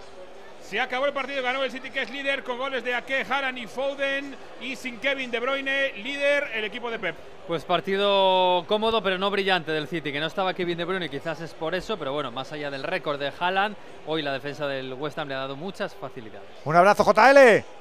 Se 0.69 0.79
acabó 0.79 1.07
el 1.07 1.13
partido, 1.13 1.41
ganó 1.41 1.63
el 1.63 1.71
City 1.71 1.89
que 1.89 2.03
es 2.03 2.11
líder 2.11 2.43
con 2.43 2.59
goles 2.59 2.83
de 2.83 2.93
Ake, 2.93 3.25
Haran 3.27 3.57
y 3.57 3.65
Foden 3.65 4.35
y 4.61 4.75
sin 4.75 4.99
Kevin 4.99 5.31
De 5.31 5.39
Bruyne, 5.39 5.93
líder 5.93 6.47
el 6.53 6.63
equipo 6.63 6.91
de 6.91 6.99
Pep. 6.99 7.15
Pues 7.47 7.65
partido 7.65 8.63
cómodo 8.67 9.01
pero 9.01 9.17
no 9.17 9.31
brillante 9.31 9.71
del 9.71 9.87
City, 9.87 10.11
que 10.11 10.19
no 10.19 10.27
estaba 10.27 10.53
Kevin 10.53 10.77
De 10.77 10.85
Bruyne, 10.85 11.09
quizás 11.09 11.41
es 11.41 11.55
por 11.55 11.73
eso, 11.73 11.97
pero 11.97 12.13
bueno, 12.13 12.29
más 12.29 12.51
allá 12.51 12.69
del 12.69 12.83
récord 12.83 13.17
de 13.17 13.33
Haaland, 13.39 13.75
hoy 14.05 14.21
la 14.21 14.31
defensa 14.31 14.67
del 14.67 14.93
West 14.93 15.17
Ham 15.17 15.29
le 15.29 15.33
ha 15.33 15.39
dado 15.39 15.55
muchas 15.55 15.95
facilidades. 15.95 16.47
Un 16.65 16.75
abrazo, 16.75 17.03
JL. 17.03 17.78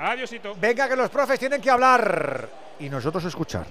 Adiósito. 0.00 0.54
Venga, 0.58 0.88
que 0.88 0.96
los 0.96 1.10
profes 1.10 1.38
tienen 1.38 1.60
que 1.60 1.70
hablar 1.70 2.48
y 2.78 2.88
nosotros 2.88 3.22
escuchar. 3.24 3.66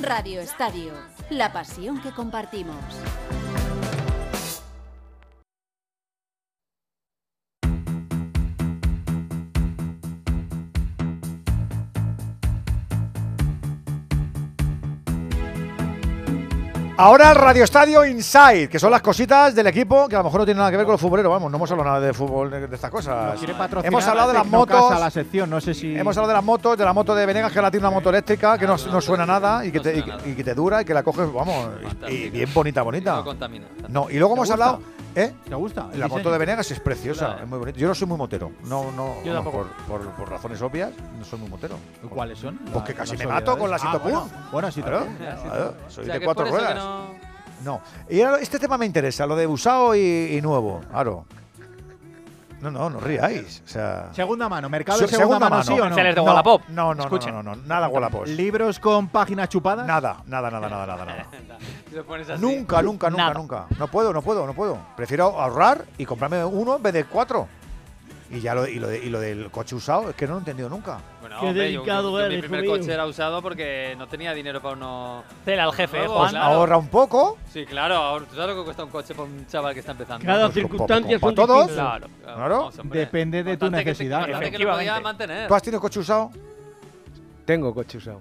Radio 0.00 0.40
Estadio, 0.40 0.92
la 1.30 1.52
pasión 1.52 2.00
que 2.00 2.12
compartimos. 2.12 2.76
Ahora 16.96 17.30
el 17.30 17.34
Radio 17.36 17.64
Estadio 17.64 18.04
Inside, 18.04 18.68
que 18.68 18.78
son 18.78 18.88
las 18.92 19.02
cositas 19.02 19.52
del 19.52 19.66
equipo 19.66 20.06
que 20.08 20.14
a 20.14 20.18
lo 20.18 20.24
mejor 20.26 20.40
no 20.40 20.44
tienen 20.44 20.58
nada 20.58 20.70
que 20.70 20.76
ver 20.76 20.86
con 20.86 20.92
los 20.92 21.00
futboleros. 21.00 21.28
Vamos, 21.32 21.50
no 21.50 21.56
hemos 21.56 21.68
hablado 21.72 21.88
nada 21.90 22.00
de 22.00 22.14
fútbol, 22.14 22.50
de 22.52 22.68
de 22.68 22.74
estas 22.76 22.88
cosas. 22.88 23.36
Hemos 23.82 24.06
hablado 24.06 24.28
de 24.28 24.34
las 24.34 24.46
motos. 24.46 25.00
la 25.00 25.10
sección, 25.10 25.50
no 25.50 25.60
sé 25.60 25.74
si. 25.74 25.96
Hemos 25.96 26.16
hablado 26.16 26.28
de 26.28 26.34
las 26.34 26.44
motos, 26.44 26.78
de 26.78 26.84
la 26.84 26.92
moto 26.92 27.12
de 27.16 27.26
Venegas, 27.26 27.50
que 27.50 27.58
ahora 27.58 27.70
tiene 27.72 27.84
una 27.88 27.96
moto 27.96 28.10
eléctrica, 28.10 28.56
que 28.56 28.66
no, 28.68 28.76
no 28.76 29.00
suena 29.00 29.26
nada 29.26 29.66
y 29.66 29.72
que, 29.72 29.80
te, 29.80 29.98
y 29.98 30.02
que- 30.02 30.30
y 30.30 30.34
que 30.36 30.44
te 30.44 30.54
dura 30.54 30.82
y 30.82 30.84
que 30.84 30.94
la 30.94 31.02
coges, 31.02 31.32
vamos, 31.32 31.68
y, 32.08 32.30
bien 32.30 32.54
bonita, 32.54 32.82
bonita. 32.82 33.16
No 33.16 33.24
contamina. 33.24 33.66
No, 33.88 34.08
y 34.08 34.16
luego 34.18 34.34
¿Te 34.34 34.38
hemos 34.38 34.50
hablado. 34.52 34.80
¿Eh? 35.16 35.32
¿Te 35.48 35.54
gusta? 35.54 35.88
La 35.94 36.08
moto 36.08 36.30
de 36.30 36.38
Venegas 36.38 36.70
es 36.70 36.80
preciosa, 36.80 37.38
es 37.42 37.48
muy 37.48 37.58
bonita. 37.58 37.78
Yo 37.78 37.86
no 37.88 37.94
soy 37.94 38.08
muy 38.08 38.16
motero, 38.18 38.50
no, 38.64 38.90
no, 38.92 39.22
Yo 39.24 39.32
por, 39.44 39.66
por- 39.88 40.10
por 40.12 40.28
razones 40.30 40.60
obvias, 40.62 40.90
no 41.18 41.24
soy 41.24 41.38
muy 41.38 41.48
motero. 41.48 41.76
¿Cuáles 42.08 42.38
son? 42.38 42.58
Pues 42.72 42.88
La- 42.88 42.94
casi 42.94 43.16
me 43.16 43.26
mato 43.26 43.56
con 43.56 43.70
la 43.70 43.76
obviedades? 43.76 43.82
Sito 43.82 43.96
Ah, 43.96 43.98
bueno, 44.02 44.28
bueno, 44.52 44.70
Claro, 44.82 45.74
soy 45.88 46.02
O 46.04 46.06
sea, 46.06 46.18
de 46.18 46.24
cuatro 46.24 46.46
ruedas. 46.46 46.74
no- 46.76 47.34
No. 47.62 47.80
Y 48.10 48.20
ahora 48.20 48.40
este 48.42 48.58
tema 48.58 48.76
me 48.76 48.84
interesa, 48.86 49.24
lo 49.26 49.36
de 49.36 49.46
usado 49.46 49.94
y, 49.94 50.00
y 50.36 50.40
nuevo. 50.42 50.80
Claro. 50.90 51.24
No, 52.64 52.70
no, 52.70 52.88
no 52.88 52.98
ríais. 52.98 53.62
O 53.66 53.68
sea. 53.68 54.08
Segunda 54.14 54.48
mano, 54.48 54.70
mercado 54.70 54.98
de 54.98 55.08
segunda, 55.08 55.38
mano, 55.38 55.62
¿sí 55.62 55.78
o 55.78 55.86
no? 55.90 55.94
De 55.94 56.14
no, 56.14 56.22
Wallapop. 56.22 56.62
No, 56.68 56.94
no, 56.94 57.08
no, 57.08 57.18
no, 57.18 57.30
no, 57.30 57.42
no, 57.42 57.56
nada 57.66 57.88
Wallapop. 57.88 58.26
¿Libros 58.26 58.78
con 58.78 59.08
páginas 59.08 59.50
chupadas? 59.50 59.86
Nada, 59.86 60.22
nada, 60.26 60.50
nada, 60.50 60.68
nada, 60.70 60.86
nada, 60.86 61.04
nada. 61.04 61.26
Si 61.90 61.94
lo 61.94 62.04
pones 62.06 62.30
así. 62.30 62.40
Nunca, 62.40 62.80
nunca, 62.80 63.10
nunca, 63.10 63.22
Nada. 63.22 63.34
nunca. 63.34 63.66
No 63.78 63.88
puedo, 63.88 64.14
no 64.14 64.22
puedo, 64.22 64.46
no 64.46 64.54
puedo. 64.54 64.78
Prefiero 64.96 65.38
ahorrar 65.38 65.84
y 65.98 66.06
comprarme 66.06 66.42
uno 66.42 66.76
en 66.76 66.82
vez 66.82 66.94
de 66.94 67.04
cuatro. 67.04 67.48
Y 68.30 68.40
ya 68.40 68.54
lo, 68.54 68.66
y 68.66 68.78
lo, 68.78 68.88
de- 68.88 68.98
y 69.04 69.10
lo 69.10 69.20
del 69.20 69.50
coche 69.50 69.74
usado 69.74 70.08
es 70.10 70.16
que 70.16 70.26
no 70.26 70.32
lo 70.32 70.38
he 70.38 70.40
entendido 70.40 70.68
nunca. 70.70 70.98
Bueno, 71.20 71.36
Qué 71.40 71.46
hombre, 71.46 71.72
yo- 71.72 71.80
delicado 71.80 72.10
yo- 72.10 72.18
yo 72.18 72.24
eres, 72.24 72.36
Mi 72.42 72.48
primer 72.48 72.64
coche 72.66 72.92
era 72.92 73.06
usado 73.06 73.42
porque 73.42 73.94
no 73.98 74.06
tenía 74.08 74.32
dinero 74.32 74.62
para 74.62 74.74
uno. 74.76 75.24
Tela 75.44 75.64
al 75.64 75.72
jefe, 75.74 75.96
¿eh, 75.98 76.00
Nuevo, 76.00 76.14
Juan? 76.20 76.30
claro. 76.30 76.46
Ahorra 76.54 76.76
un 76.78 76.88
poco. 76.88 77.36
Sí, 77.52 77.66
claro. 77.66 77.94
ahora- 77.96 78.24
¿Tú 78.24 78.34
sabes 78.34 78.54
lo 78.56 78.62
que 78.62 78.64
cuesta 78.64 78.84
un 78.84 78.90
coche 78.90 79.14
para 79.14 79.28
un 79.28 79.46
chaval 79.46 79.74
que 79.74 79.80
está 79.80 79.92
empezando? 79.92 80.24
Cada 80.24 80.44
Pues, 80.46 80.54
circunstancia 80.54 81.20
como 81.20 81.28
son 81.30 81.34
para 81.34 81.46
todos. 81.46 81.66
distintas. 81.68 81.98
Claro, 81.98 82.08
Claro. 82.36 82.58
vamos, 82.58 82.78
hombre. 82.78 83.00
Depende 83.00 83.38
de 83.38 83.44
tu 83.44 83.50
Importante 83.66 83.78
que 83.78 83.84
te- 83.84 83.90
necesidad. 83.90 84.20
importante 84.20 84.50
que 84.50 84.58
lo 84.64 84.70
podía 84.72 85.00
mantener. 85.00 85.48
¿Tú 85.48 85.54
has 85.54 85.62
tenido 85.62 85.80
coche 85.80 86.00
usado? 86.00 86.30
Tengo 87.44 87.74
coche 87.74 87.98
usado. 87.98 88.20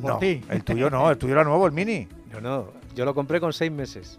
Por 0.00 0.10
no, 0.12 0.18
ti. 0.18 0.42
el 0.48 0.64
tuyo 0.64 0.90
no, 0.90 1.10
el 1.10 1.18
tuyo 1.18 1.34
era 1.34 1.44
nuevo, 1.44 1.66
el 1.66 1.72
Mini. 1.72 2.08
No, 2.32 2.40
no, 2.40 2.68
yo 2.94 3.04
lo 3.04 3.14
compré 3.14 3.40
con 3.40 3.52
seis 3.52 3.70
meses. 3.70 4.18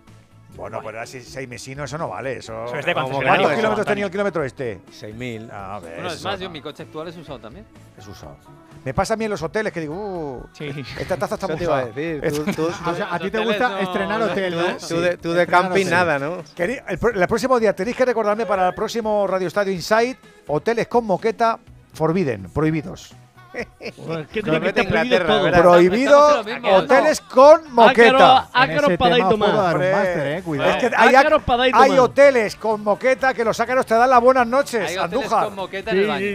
Bueno, 0.56 0.82
pero 0.84 1.00
así 1.02 1.22
seis 1.22 1.48
mesinos, 1.48 1.86
eso 1.90 1.98
no 2.00 2.10
vale. 2.10 2.38
Eso, 2.38 2.66
Eso 2.66 2.76
es 2.78 2.86
de 2.86 2.94
¿Cuántos 2.94 3.20
kilómetros 3.56 3.86
tenía 3.86 4.06
el 4.06 4.12
kilómetro 4.12 4.44
este? 4.44 4.80
6.000. 4.92 5.52
A 5.52 5.80
ver, 5.80 5.94
Bueno, 5.96 6.08
es 6.10 6.16
eso 6.16 6.28
más, 6.30 6.40
no. 6.40 6.44
yo 6.46 6.50
mi 6.50 6.62
coche 6.62 6.84
actual 6.84 7.08
es 7.10 7.18
usado 7.18 7.40
también. 7.40 7.66
Es 7.98 8.08
usado. 8.08 8.38
Me 8.84 8.94
pasa 8.94 9.14
a 9.16 9.18
mí 9.18 9.26
en 9.26 9.32
los 9.32 9.42
hoteles 9.44 9.72
que 9.74 9.82
digo, 9.82 9.94
uh, 9.96 10.50
esta 10.98 11.18
taza 11.18 11.36
está 11.36 11.46
Eso 11.46 11.48
muy 11.50 11.58
te 11.58 11.64
iba 11.66 11.80
a 11.80 11.84
usada. 11.84 11.94
decir, 11.94 12.26
Esta- 12.26 12.44
tú- 12.46 12.54
tú- 12.54 12.90
O 12.90 12.96
sea, 12.96 13.14
a 13.14 13.20
ti 13.20 13.30
te 13.30 13.46
gusta 13.46 13.82
estrenar 13.82 14.22
hotel, 14.22 14.56
¿no? 14.58 14.78
Tú 14.78 15.00
de, 15.02 15.18
tú 15.18 15.34
de 15.34 15.42
estrenar 15.44 15.48
camping 15.48 15.82
hotel. 15.86 15.90
nada, 15.92 16.20
¿no? 16.20 16.44
El, 16.58 16.82
el 17.22 17.28
próximo 17.28 17.60
día 17.60 17.76
tenéis 17.76 17.98
que 17.98 18.06
recordarme 18.06 18.46
para 18.46 18.70
el 18.70 18.74
próximo 18.74 19.28
Radio 19.28 19.48
Estadio 19.48 19.74
Inside, 19.74 20.18
hoteles 20.48 20.88
con 20.88 21.06
moqueta 21.06 21.60
forbidden, 21.94 22.50
prohibidos. 22.50 23.14
Lo 23.98 24.26
tiene 24.26 24.60
que 24.62 24.68
estar 24.70 24.88
prohibido 24.88 25.04
Inglaterra, 25.04 25.28
todo. 25.28 25.44
¿verdad? 25.44 25.62
Prohibido 25.62 26.30
en 26.30 26.36
lo 26.38 26.44
mismo, 26.62 26.76
hoteles 26.78 27.22
con 27.22 27.74
moqueta. 27.74 28.38
Ácaro, 28.38 28.50
ácaro 28.54 28.98
para 28.98 29.16
puedo 29.16 29.30
tomar. 29.30 29.80
eh, 29.82 30.42
cuidado. 30.46 30.70
Es 30.72 30.76
que 30.78 30.92
hay, 30.96 31.16
Ácaros 31.16 31.44
para 31.44 31.64
hay 31.64 31.98
hoteles 31.98 32.56
con 32.56 32.84
moqueta 32.84 33.34
que 33.34 33.44
los 33.44 33.60
ácaros 33.60 33.86
te 33.86 33.96
dan 33.96 34.10
las 34.10 34.22
buenas 34.22 34.46
noches, 34.48 34.90
Hay 34.90 34.98
hoteles 34.98 35.24
Andújar. 35.26 35.46
con 35.46 35.56
moqueta 35.56 35.92
en 35.92 35.98
el 35.98 36.08
baño. 36.08 36.28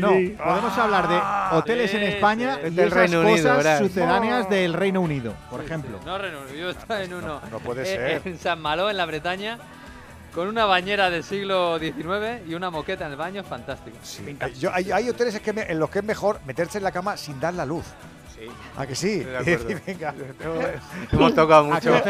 No, 0.00 0.44
podemos 0.44 0.78
hablar 0.78 1.08
de 1.08 1.56
hoteles 1.58 1.94
en 1.94 2.00
sí, 2.00 2.06
España 2.06 2.54
sí. 2.62 2.68
y 2.68 2.74
Del 2.74 2.86
esas 2.88 2.98
Reino 2.98 3.20
Unido, 3.20 3.36
cosas 3.36 3.56
verás. 3.56 3.78
sucedáneas 3.78 4.50
del 4.50 4.72
Reino 4.72 5.00
Unido, 5.00 5.34
por 5.50 5.62
ejemplo. 5.64 5.98
No, 6.04 6.18
Reino 6.18 6.38
Yo 6.58 6.70
estaba 6.70 7.02
en 7.02 7.14
uno. 7.14 7.40
no 7.50 7.58
puede 7.58 7.82
eh, 7.82 7.86
ser. 7.86 8.22
En 8.24 8.38
San 8.38 8.60
Malo, 8.60 8.88
en 8.90 8.96
la 8.96 9.06
Bretaña, 9.06 9.58
con 10.34 10.48
una 10.48 10.64
bañera 10.64 11.10
del 11.10 11.24
siglo 11.24 11.78
XIX 11.78 12.46
y 12.48 12.54
una 12.54 12.70
moqueta 12.70 13.06
en 13.06 13.12
el 13.12 13.16
baño, 13.16 13.42
fantástico. 13.44 13.96
Sí. 14.02 14.36
Hay- 14.40 14.54
yo- 14.54 14.70
hay, 14.72 14.92
hay 14.92 15.08
hoteles 15.08 15.38
que 15.40 15.52
me- 15.52 15.62
en 15.70 15.78
los 15.78 15.90
que 15.90 15.98
es 16.00 16.04
mejor 16.04 16.40
meterse 16.46 16.78
en 16.78 16.84
la 16.84 16.92
cama 16.92 17.16
sin 17.16 17.38
dar 17.40 17.54
la 17.54 17.66
luz. 17.66 17.84
¿A 18.78 18.86
que 18.86 18.94
sí? 18.94 19.22
Y 19.22 19.74
venga. 19.86 20.14
Hemos 21.12 21.34
tocado 21.34 21.72
¿A 21.74 21.80
qué 21.80 21.90
mucho, 21.90 22.02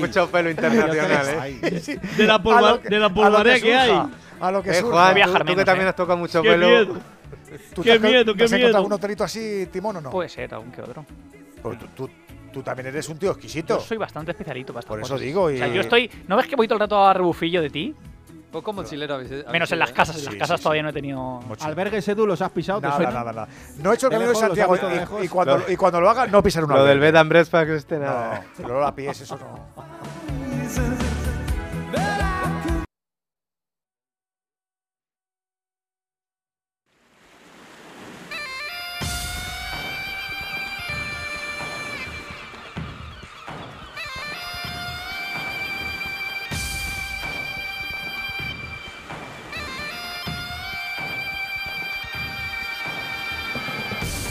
mucho 0.00 0.30
pelo 0.30 0.48
¿A 0.48 0.50
qué 0.50 0.50
internacional, 0.50 1.28
¿eh? 1.62 1.80
Sí. 1.80 1.96
De 2.16 2.24
la 2.26 2.42
polva- 2.42 2.60
lo 2.72 2.78
de 2.78 2.98
la 2.98 3.06
a 3.06 3.08
lo 3.08 3.14
polvareda 3.14 3.60
que 3.60 3.74
hay. 3.74 4.02
A 4.40 4.50
lo 4.50 4.62
que 4.62 4.70
Eh. 4.78 4.82
Juan, 4.82 5.14
viajar 5.14 5.32
tú, 5.32 5.38
tú 5.38 5.44
que 5.44 5.50
menos, 5.52 5.64
también 5.64 5.86
¿eh? 5.86 5.90
has 5.90 5.96
tocado 5.96 6.18
mucho 6.18 6.42
Qué 6.42 6.48
pelo. 6.50 6.66
miedo. 6.68 6.94
¿Tú 7.74 7.82
qué 7.82 7.90
te 7.90 7.92
has- 7.96 8.00
miedo, 8.00 8.34
qué 8.34 8.44
has 8.44 8.52
miedo. 8.52 8.76
algún 8.76 8.92
hotelito 8.92 9.22
así, 9.24 9.68
Timón 9.72 9.96
o 9.96 10.00
no? 10.00 10.10
Puede 10.10 10.28
ser, 10.28 10.52
aún 10.54 10.72
que 10.72 10.82
otro. 10.82 11.04
Pues 11.62 11.78
tú, 11.78 11.86
tú- 11.94 12.10
tú 12.56 12.62
también 12.62 12.86
eres 12.86 13.06
un 13.10 13.18
tío 13.18 13.32
exquisito. 13.32 13.74
Yo 13.76 13.84
soy 13.84 13.98
bastante 13.98 14.30
especialito 14.30 14.72
para 14.72 14.86
Por 14.88 14.98
eso 14.98 15.08
cosas. 15.12 15.20
digo, 15.20 15.42
O 15.42 15.50
sea, 15.50 15.68
y- 15.68 15.74
yo 15.74 15.82
estoy. 15.82 16.10
¿No 16.26 16.38
ves 16.38 16.46
que 16.46 16.56
voy 16.56 16.66
todo 16.66 16.76
el 16.76 16.80
rato 16.80 17.04
a 17.06 17.12
rebufillo 17.12 17.60
de 17.60 17.68
ti? 17.68 17.94
Poco 18.50 18.72
mochilero 18.72 19.16
habéis- 19.16 19.30
habéis 19.30 19.48
Menos 19.48 19.70
en 19.72 19.78
las 19.78 19.92
casas. 19.92 20.16
En 20.20 20.24
las 20.24 20.32
Sí, 20.32 20.38
casas 20.40 20.58
sí, 20.58 20.62
todavía 20.62 20.80
sí. 20.80 20.84
no 20.84 20.88
he 20.88 20.92
tenido. 20.94 21.18
Mochila. 21.46 21.68
Albergues 21.68 22.08
Edu 22.08 22.26
los 22.26 22.40
has 22.40 22.50
pisado, 22.52 22.80
¿te 22.80 22.86
Nada, 22.86 22.96
suena? 22.96 23.12
nada, 23.12 23.32
nada. 23.34 23.48
No 23.82 23.92
he 23.92 23.94
hecho 23.94 24.06
el 24.06 24.12
camino 24.12 24.30
de 24.30 24.36
Santiago 24.36 24.74
y- 24.74 24.94
lejos. 24.96 25.22
y, 25.24 25.28
cuando, 25.28 25.62
y 25.68 25.76
cuando 25.76 26.00
lo 26.00 26.08
haga, 26.08 26.26
no 26.28 26.42
pisar 26.42 26.64
una 26.64 26.76
Lo 26.76 26.84
del 26.84 26.92
albergue. 26.92 27.12
bed 27.12 27.20
and 27.20 27.28
breakfast 27.28 27.70
este 27.70 27.98
nada. 27.98 28.42
No, 28.58 28.66
pero 28.66 28.86
a 28.86 28.94
pies, 28.94 29.20
eso 29.20 29.36
no. 29.36 29.76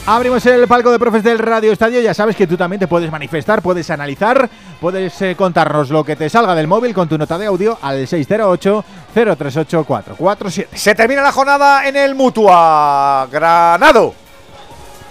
Abrimos 0.07 0.45
el 0.45 0.67
palco 0.67 0.91
de 0.91 0.99
profes 0.99 1.23
del 1.23 1.39
Radio 1.39 1.71
Estadio. 1.71 1.99
Ya 1.99 2.13
sabes 2.13 2.35
que 2.35 2.45
tú 2.45 2.55
también 2.55 2.79
te 2.79 2.87
puedes 2.87 3.11
manifestar, 3.11 3.63
puedes 3.63 3.89
analizar, 3.89 4.47
puedes 4.79 5.19
eh, 5.23 5.35
contarnos 5.35 5.89
lo 5.89 6.03
que 6.03 6.15
te 6.15 6.29
salga 6.29 6.53
del 6.53 6.67
móvil 6.67 6.93
con 6.93 7.09
tu 7.09 7.17
nota 7.17 7.39
de 7.39 7.47
audio 7.47 7.79
al 7.81 8.05
608-038-447. 8.05 10.67
Se 10.75 10.93
termina 10.93 11.23
la 11.23 11.31
jornada 11.31 11.87
en 11.87 11.95
el 11.95 12.13
Mutua. 12.13 13.27
Granado. 13.31 14.13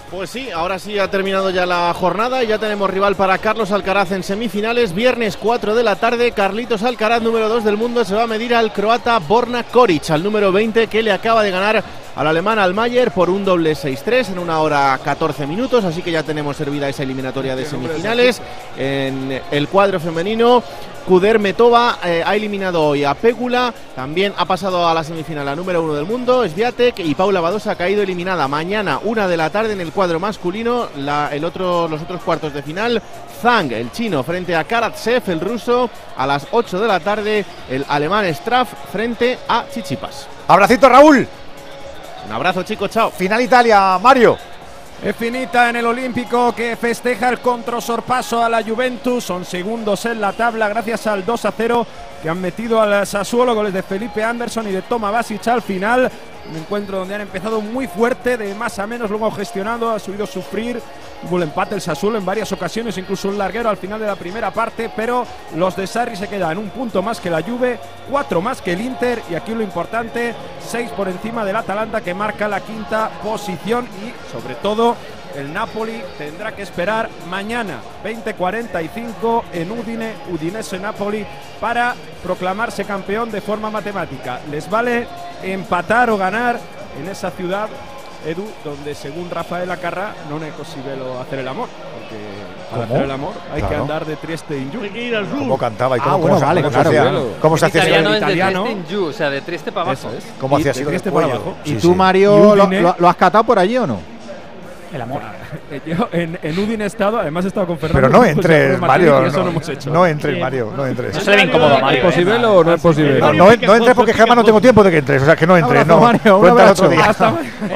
Pues 0.09 0.29
sí, 0.29 0.49
ahora 0.49 0.79
sí 0.79 0.97
ha 0.97 1.11
terminado 1.11 1.49
ya 1.49 1.65
la 1.65 1.93
jornada 1.93 2.41
y 2.41 2.47
ya 2.47 2.57
tenemos 2.57 2.89
rival 2.89 3.17
para 3.17 3.37
Carlos 3.39 3.73
Alcaraz 3.73 4.13
en 4.13 4.23
semifinales. 4.23 4.93
Viernes 4.93 5.35
4 5.35 5.75
de 5.75 5.83
la 5.83 5.97
tarde, 5.97 6.31
Carlitos 6.31 6.83
Alcaraz, 6.83 7.21
número 7.21 7.49
2 7.49 7.65
del 7.65 7.75
mundo, 7.75 8.05
se 8.05 8.15
va 8.15 8.23
a 8.23 8.27
medir 8.27 8.55
al 8.55 8.71
croata 8.71 9.19
Borna 9.19 9.63
Koric, 9.63 10.11
al 10.11 10.23
número 10.23 10.53
20, 10.53 10.87
que 10.87 11.03
le 11.03 11.11
acaba 11.11 11.43
de 11.43 11.51
ganar 11.51 11.83
al 12.15 12.27
alemán 12.27 12.59
Almayer 12.59 13.11
por 13.11 13.29
un 13.29 13.43
doble 13.43 13.73
6-3 13.73 14.29
en 14.29 14.39
una 14.39 14.59
hora 14.59 14.97
14 15.03 15.45
minutos. 15.47 15.83
Así 15.83 16.01
que 16.01 16.11
ya 16.11 16.23
tenemos 16.23 16.55
servida 16.57 16.87
esa 16.87 17.03
eliminatoria 17.03 17.55
de 17.55 17.65
semifinales. 17.65 18.41
En 18.77 19.41
el 19.51 19.67
cuadro 19.67 19.99
femenino, 19.99 20.63
Kuder 21.05 21.37
Metova 21.39 21.99
eh, 22.03 22.23
ha 22.25 22.35
eliminado 22.35 22.81
hoy 22.83 23.03
a 23.03 23.13
Pégula, 23.13 23.71
también 23.95 24.33
ha 24.37 24.45
pasado 24.45 24.87
a 24.87 24.93
la 24.93 25.03
semifinal 25.03 25.45
la 25.45 25.55
número 25.55 25.83
uno 25.83 25.93
del 25.93 26.05
mundo, 26.05 26.47
Sviatek 26.49 26.97
y 26.99 27.13
Paula 27.13 27.41
Badosa 27.41 27.71
ha 27.71 27.75
caído 27.75 28.01
eliminada. 28.01 28.47
Mañana, 28.47 28.99
una 29.03 29.27
de 29.27 29.37
la 29.37 29.51
tarde 29.51 29.73
en 29.73 29.81
el 29.81 29.91
cuadro 29.91 30.19
masculino, 30.19 30.87
la- 30.97 31.29
el 31.31 31.45
otro, 31.45 31.87
los 31.87 32.01
otros 32.01 32.21
cuartos 32.23 32.53
de 32.53 32.63
final, 32.63 33.01
Zhang, 33.41 33.71
el 33.71 33.91
chino, 33.91 34.23
frente 34.23 34.55
a 34.55 34.63
Karatsev, 34.63 35.21
el 35.29 35.41
ruso, 35.41 35.89
a 36.17 36.25
las 36.25 36.47
8 36.49 36.79
de 36.79 36.87
la 36.87 36.99
tarde, 36.99 37.45
el 37.69 37.85
alemán 37.87 38.25
Straff 38.33 38.69
frente 38.91 39.37
a 39.47 39.65
Chichipas. 39.71 40.27
Abracito, 40.47 40.89
Raúl. 40.89 41.27
Un 42.25 42.31
abrazo, 42.31 42.63
chicos, 42.63 42.89
chao. 42.89 43.11
Final 43.11 43.41
Italia, 43.41 43.99
Mario. 44.01 44.37
Es 45.03 45.15
finita 45.15 45.69
en 45.69 45.75
el 45.75 45.85
Olímpico 45.85 46.55
que 46.55 46.75
festeja 46.75 47.29
el 47.29 47.39
controsorpaso 47.39 48.43
a 48.43 48.49
la 48.49 48.63
Juventus. 48.63 49.23
Son 49.23 49.45
segundos 49.45 50.05
en 50.05 50.19
la 50.19 50.33
tabla 50.33 50.67
gracias 50.67 51.05
al 51.05 51.25
2 51.25 51.45
a 51.45 51.51
0 51.51 51.87
que 52.23 52.29
han 52.29 52.41
metido 52.41 52.81
al 52.81 53.05
Sassuolo. 53.05 53.53
Goles 53.53 53.73
de 53.73 53.83
Felipe 53.83 54.23
Anderson 54.23 54.67
y 54.67 54.71
de 54.71 54.81
Toma 54.81 55.11
Basic 55.11 55.47
al 55.47 55.61
final. 55.61 56.11
Un 56.49 56.57
encuentro 56.57 56.99
donde 56.99 57.15
han 57.15 57.21
empezado 57.21 57.59
muy 57.59 57.87
fuerte, 57.87 58.37
de 58.37 58.53
más 58.53 58.77
a 58.79 58.85
menos, 58.85 59.09
luego 59.09 59.31
gestionando, 59.31 59.89
ha 59.89 59.99
subido 59.99 60.25
a 60.25 60.27
sufrir. 60.27 60.81
El 61.31 61.41
empate 61.41 61.73
el 61.73 61.81
Sassuolo 61.81 62.19
en 62.19 62.25
varias 62.25 62.51
ocasiones, 62.51 62.97
incluso 62.97 63.29
un 63.29 63.37
larguero 63.37 63.69
al 63.69 63.77
final 63.77 63.99
de 63.99 64.05
la 64.05 64.15
primera 64.15 64.51
parte, 64.51 64.91
pero 64.95 65.25
los 65.55 65.75
de 65.75 65.87
Sarri 65.87 66.15
se 66.15 66.27
quedan 66.27 66.57
un 66.59 66.69
punto 66.69 67.01
más 67.01 67.19
que 67.19 67.31
la 67.31 67.41
Juve, 67.41 67.79
cuatro 68.11 68.41
más 68.41 68.61
que 68.61 68.73
el 68.73 68.81
Inter 68.81 69.23
y 69.29 69.33
aquí 69.33 69.53
lo 69.53 69.63
importante, 69.63 70.35
seis 70.63 70.91
por 70.91 71.07
encima 71.07 71.43
del 71.43 71.55
Atalanta 71.55 72.01
que 72.01 72.13
marca 72.13 72.47
la 72.47 72.59
quinta 72.59 73.09
posición 73.23 73.87
y 74.03 74.31
sobre 74.31 74.53
todo 74.55 74.95
el 75.37 75.53
Napoli 75.53 76.01
tendrá 76.17 76.55
que 76.55 76.61
esperar 76.63 77.09
mañana 77.29 77.79
20:45 78.03 79.43
en 79.53 79.71
Udine, 79.71 80.13
Udinese 80.31 80.79
Napoli 80.79 81.25
para 81.59 81.95
proclamarse 82.23 82.85
campeón 82.85 83.31
de 83.31 83.41
forma 83.41 83.69
matemática. 83.69 84.39
Les 84.51 84.69
vale 84.69 85.07
empatar 85.43 86.09
o 86.09 86.17
ganar 86.17 86.59
en 87.01 87.09
esa 87.09 87.31
ciudad 87.31 87.67
Edu, 88.25 88.43
donde 88.63 88.95
según 88.95 89.29
Rafael 89.29 89.69
Acarra 89.69 90.13
no 90.29 90.43
es 90.43 90.51
posible 90.53 90.93
hacer 91.21 91.39
el 91.39 91.47
amor, 91.47 91.67
porque 91.93 92.17
para 92.71 92.81
¿Cómo? 92.83 92.93
hacer 92.95 93.05
el 93.05 93.11
amor 93.11 93.33
hay 93.53 93.61
que 93.61 93.67
Claro. 93.67 93.83
andar 93.83 94.05
de 94.05 94.15
Trieste 94.15 94.57
in 94.57 94.71
Giù. 94.71 94.81
Hay 94.81 94.89
que 94.89 95.03
ir 95.03 95.15
al 95.15 95.29
sur. 95.29 95.37
¿Cómo 95.37 95.57
cantaba 95.59 95.95
y 95.95 95.99
Ah, 95.99 96.03
cómo, 96.05 96.17
bueno, 96.17 96.27
cómo 96.35 96.39
se- 96.39 96.45
vale, 96.45 96.61
cómo 96.61 96.71
se 96.71 96.73
claro, 96.73 96.89
hacía- 96.89 97.01
claro. 97.03 97.27
¿Cómo 97.39 97.57
se 97.57 97.65
hacía? 97.67 97.81
Italiano 97.81 98.07
es 98.09 98.13
de 98.13 98.25
italiano. 98.25 98.63
Trieste 98.63 98.81
in 98.81 98.87
giù, 98.87 99.05
o 99.09 99.13
sea, 99.13 99.29
de 99.29 99.41
Trieste 99.41 99.71
para 99.71 99.91
abajo. 99.91 100.07
Eso 100.07 100.17
es. 100.17 100.25
¿Cómo 100.39 100.55
hacía 100.55 100.63
de 100.65 100.69
así 100.71 100.79
el 100.79 100.87
Trieste 100.87 101.11
para 101.11 101.25
abajo. 101.27 101.55
¿Y 101.65 101.69
Sí, 101.69 101.75
tú, 101.75 101.89
sí. 101.89 101.95
Mario, 101.95 102.35
Udine- 102.55 102.81
lo- 102.81 102.95
lo 102.97 103.09
has 103.09 103.15
catado 103.15 103.43
por 103.43 103.59
allí 103.59 103.77
o 103.77 103.85
no? 103.85 103.99
El 104.95 105.01
amor. 105.01 105.21
Eh, 105.71 105.81
Yo 105.85 106.07
en, 106.13 106.39
en 106.41 106.57
Udine 106.59 106.85
he 106.85 106.87
estado, 106.87 107.19
además 107.19 107.43
he 107.43 107.49
estado 107.49 107.67
con 107.67 107.77
Fernando. 107.77 108.07
Pero 108.07 108.17
no 108.17 108.25
entres, 108.25 108.79
Mario. 108.79 109.23
y 109.23 109.27
eso 109.27 109.37
No, 109.39 109.43
no 109.43 109.49
hemos 109.51 109.69
hecho. 109.69 109.89
no 109.89 110.05
entres, 110.07 110.39
Mario. 110.39 110.73
No 110.75 110.85
entres. 110.85 111.13
No 111.15 111.19
se 111.21 111.31
le 111.31 111.35
ve 111.35 111.43
incómodo 111.43 111.75
a 111.75 111.79
Mario. 111.79 111.99
¿Es 111.99 112.03
¿eh? 112.05 112.07
posible 112.07 112.45
o 112.45 112.63
no 112.63 112.73
es 112.73 112.81
posible? 112.81 113.19
No, 113.19 113.33
no, 113.33 113.45
no 113.45 113.51
entres 113.75 113.93
porque 113.93 114.13
Gemma 114.13 114.35
no 114.35 114.43
tengo 114.45 114.61
tiempo 114.61 114.83
de 114.83 114.91
que 114.91 114.97
entres. 114.99 115.21
O 115.21 115.25
sea, 115.25 115.35
que 115.35 115.45
no 115.45 115.57
entres. 115.57 115.85
No. 115.85 115.99
Mario, 115.99 116.37
abrazo. 116.47 116.71
otro 116.85 116.89
día. 116.89 117.05
Hasta- 117.09 117.33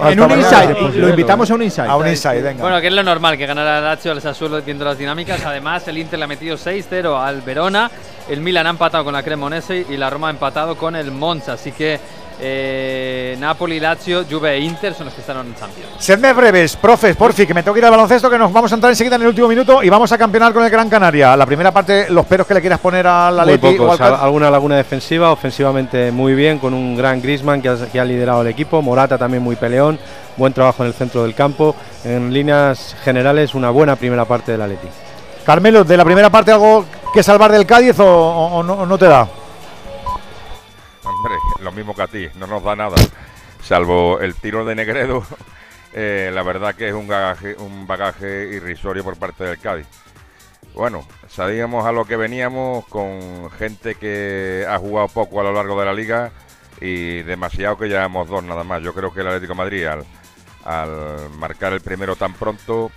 en 0.10 0.20
un 0.22 0.32
inside. 0.32 0.76
Lo 0.96 1.10
invitamos 1.10 1.52
a 1.52 1.56
un 1.56 1.64
inside. 1.64 1.88
A 1.88 1.96
un 1.98 2.08
inside, 2.08 2.42
venga. 2.42 2.62
Bueno, 2.62 2.80
que 2.80 2.88
es 2.88 2.94
lo 2.94 3.04
normal 3.04 3.38
que 3.38 3.46
ganara 3.46 3.80
el 3.80 3.84
Lazio 3.84 4.12
al 4.14 4.22
Sassuolo 4.22 4.62
viendo 4.62 4.86
las 4.86 4.98
dinámicas. 4.98 5.46
Además, 5.46 5.88
el 5.90 5.98
Inter 5.98 6.20
le 6.20 6.26
ha 6.26 6.28
metido 6.28 6.56
6-0 6.58 7.22
al 7.22 7.42
Verona. 7.42 7.92
El 8.30 8.40
Milan 8.42 8.66
ha 8.68 8.70
empatado 8.70 9.04
con 9.04 9.14
la 9.14 9.24
Cremonese 9.24 9.86
y 9.90 9.98
la 9.98 10.10
Roma 10.10 10.28
ha 10.28 10.32
empatado 10.32 10.76
con 10.78 10.96
el 10.96 11.12
Monza. 11.12 11.54
Así 11.54 11.72
que 11.74 12.00
eh, 12.42 13.36
Napoli, 13.40 13.80
Lazio, 13.80 14.24
Juve 14.30 14.54
e 14.56 14.60
Inter 14.60 14.94
son 14.94 15.06
los 15.06 15.14
que 15.14 15.22
están 15.22 15.38
en 15.46 15.54
Champions. 15.56 15.90
Sedme 15.98 16.32
breves, 16.34 16.76
profes, 16.76 17.16
porfi, 17.16 17.46
que 17.46 17.54
me 17.54 17.64
tengo 17.64 17.74
que 17.74 17.80
ir 17.80 17.86
al 17.86 17.92
baloncesto, 17.92 18.30
que 18.30 18.38
nos 18.38 18.52
vamos 18.54 18.72
a 18.72 18.76
entrar 18.76 18.92
enseguida 18.92 19.16
en 19.18 19.24
el 19.24 19.28
último 19.30 19.48
minuto 19.48 19.84
y 19.84 19.90
vamos 19.90 20.12
a 20.12 20.18
campeonar 20.18 20.54
con 20.54 20.64
el 20.64 20.70
Gran 20.70 20.90
Canaria. 20.90 21.36
La 21.36 21.46
primera 21.46 21.72
parte, 21.72 22.10
los 22.10 22.26
peros 22.26 22.48
que 22.48 22.54
le 22.54 22.62
quieras 22.62 22.80
poner 22.80 23.06
Muy 23.06 23.54
o 23.56 23.60
pocos, 23.60 24.02
al 24.02 24.14
al- 24.16 24.22
alguna 24.22 24.50
laguna 24.50 24.76
defensiva, 24.78 25.32
ofensivamente 25.32 26.12
muy 26.12 26.34
bien, 26.34 26.60
con 26.60 26.74
un 26.74 26.96
gran 26.96 27.22
Grisman 27.22 27.62
que 27.62 27.70
ha, 27.70 27.76
que 27.92 28.00
ha 28.00 28.06
liderado 28.06 28.42
el 28.42 28.48
equipo, 28.48 28.82
Morata 28.82 29.18
también 29.18 29.44
muy 29.44 29.56
peleón, 29.56 30.00
buen 30.38 30.54
trabajo 30.54 30.84
en 30.84 30.88
el 30.88 30.94
centro 30.94 31.24
del 31.24 31.36
campo, 31.36 31.76
en 32.06 32.34
líneas 32.34 32.96
generales 33.04 33.54
una 33.56 33.70
buena 33.70 33.96
primera 33.96 34.26
parte 34.26 34.52
del 34.54 34.62
Atleti. 34.62 34.88
Carmelo, 35.46 35.84
de 35.84 35.98
la 35.98 36.06
primera 36.06 36.30
parte, 36.30 36.52
¿algo 36.52 36.86
que 37.14 37.24
salvar 37.24 37.52
del 37.52 37.66
Cádiz 37.66 38.00
o, 38.00 38.06
o- 38.06 38.58
o 38.60 38.64
no, 38.64 38.74
o 38.74 38.86
no 38.86 38.98
te 38.98 39.06
da? 39.08 39.28
Lo 41.62 41.72
mismo 41.72 41.96
que 41.96 42.02
a 42.02 42.08
ti, 42.08 42.28
no 42.36 42.48
nos 42.48 42.64
da 42.64 42.76
nada. 42.76 42.96
Salvo 43.62 44.20
el 44.20 44.36
tiro 44.36 44.66
de 44.66 44.76
Negredo, 44.76 45.24
eh, 45.94 46.32
la 46.34 46.44
verdad 46.44 46.76
que 46.76 46.88
es 46.88 46.94
un 46.94 47.08
bagaje, 47.08 47.56
un 47.56 47.86
bagaje 47.86 48.48
irrisorio 48.54 49.04
por 49.04 49.18
parte 49.18 49.44
del 49.44 49.60
Cádiz. 49.60 49.88
Bueno, 50.74 51.06
sabíamos 51.28 51.86
a 51.86 51.92
lo 51.92 52.06
que 52.06 52.16
veníamos 52.16 52.86
con 52.88 53.52
gente 53.52 53.96
que 53.96 54.66
ha 54.68 54.78
jugado 54.78 55.08
poco 55.10 55.42
a 55.42 55.44
lo 55.44 55.52
largo 55.52 55.80
de 55.80 55.86
la 55.86 55.94
liga 55.94 56.32
y 56.80 57.24
demasiado 57.24 57.78
que 57.78 57.88
llevamos 57.88 58.30
dos 58.30 58.44
nada 58.44 58.64
más. 58.64 58.82
Yo 58.82 58.94
creo 58.94 59.14
que 59.14 59.22
el 59.22 59.28
Atlético 59.28 59.56
Madrid 59.56 59.86
al, 59.86 60.06
al 60.64 61.30
marcar 61.38 61.74
el 61.74 61.82
primero 61.82 62.16
tan 62.16 62.34
pronto 62.34 62.92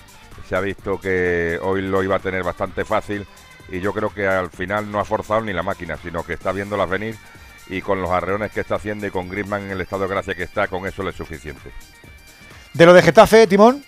se 0.49 0.55
ha 0.55 0.61
visto 0.61 1.01
que 1.01 1.59
hoy 1.63 1.83
lo 1.83 2.03
iba 2.03 2.17
a 2.17 2.21
tener 2.21 2.43
bastante 2.43 2.85
fácil 2.85 3.27
y 3.69 3.81
yo 3.81 3.93
creo 3.93 4.13
que 4.13 4.27
al 4.27 4.51
final 4.51 4.91
no 4.91 5.01
ha 5.01 5.05
forzado 5.05 5.41
ni 5.41 5.53
la 5.53 5.63
máquina, 5.63 5.97
sino 5.97 6.25
que 6.25 6.35
está 6.35 6.53
viéndolas 6.53 6.89
venir 6.89 7.17
y 7.73 7.81
con 7.81 8.03
los 8.03 8.11
arreones 8.11 8.53
que 8.53 8.61
está 8.61 8.75
haciendo 8.75 9.07
y 9.07 9.11
con 9.11 9.29
Griezmann 9.29 9.63
en 9.63 9.71
el 9.71 9.81
estado 9.81 10.03
de 10.03 10.09
gracia 10.09 10.35
que 10.35 10.43
está, 10.43 10.69
con 10.69 10.87
eso 10.87 11.03
le 11.03 11.11
es 11.11 11.17
suficiente. 11.17 11.71
De 12.75 12.87
lo 12.87 12.93
de 12.93 13.03
Getafe, 13.03 13.47
Timón. 13.47 13.83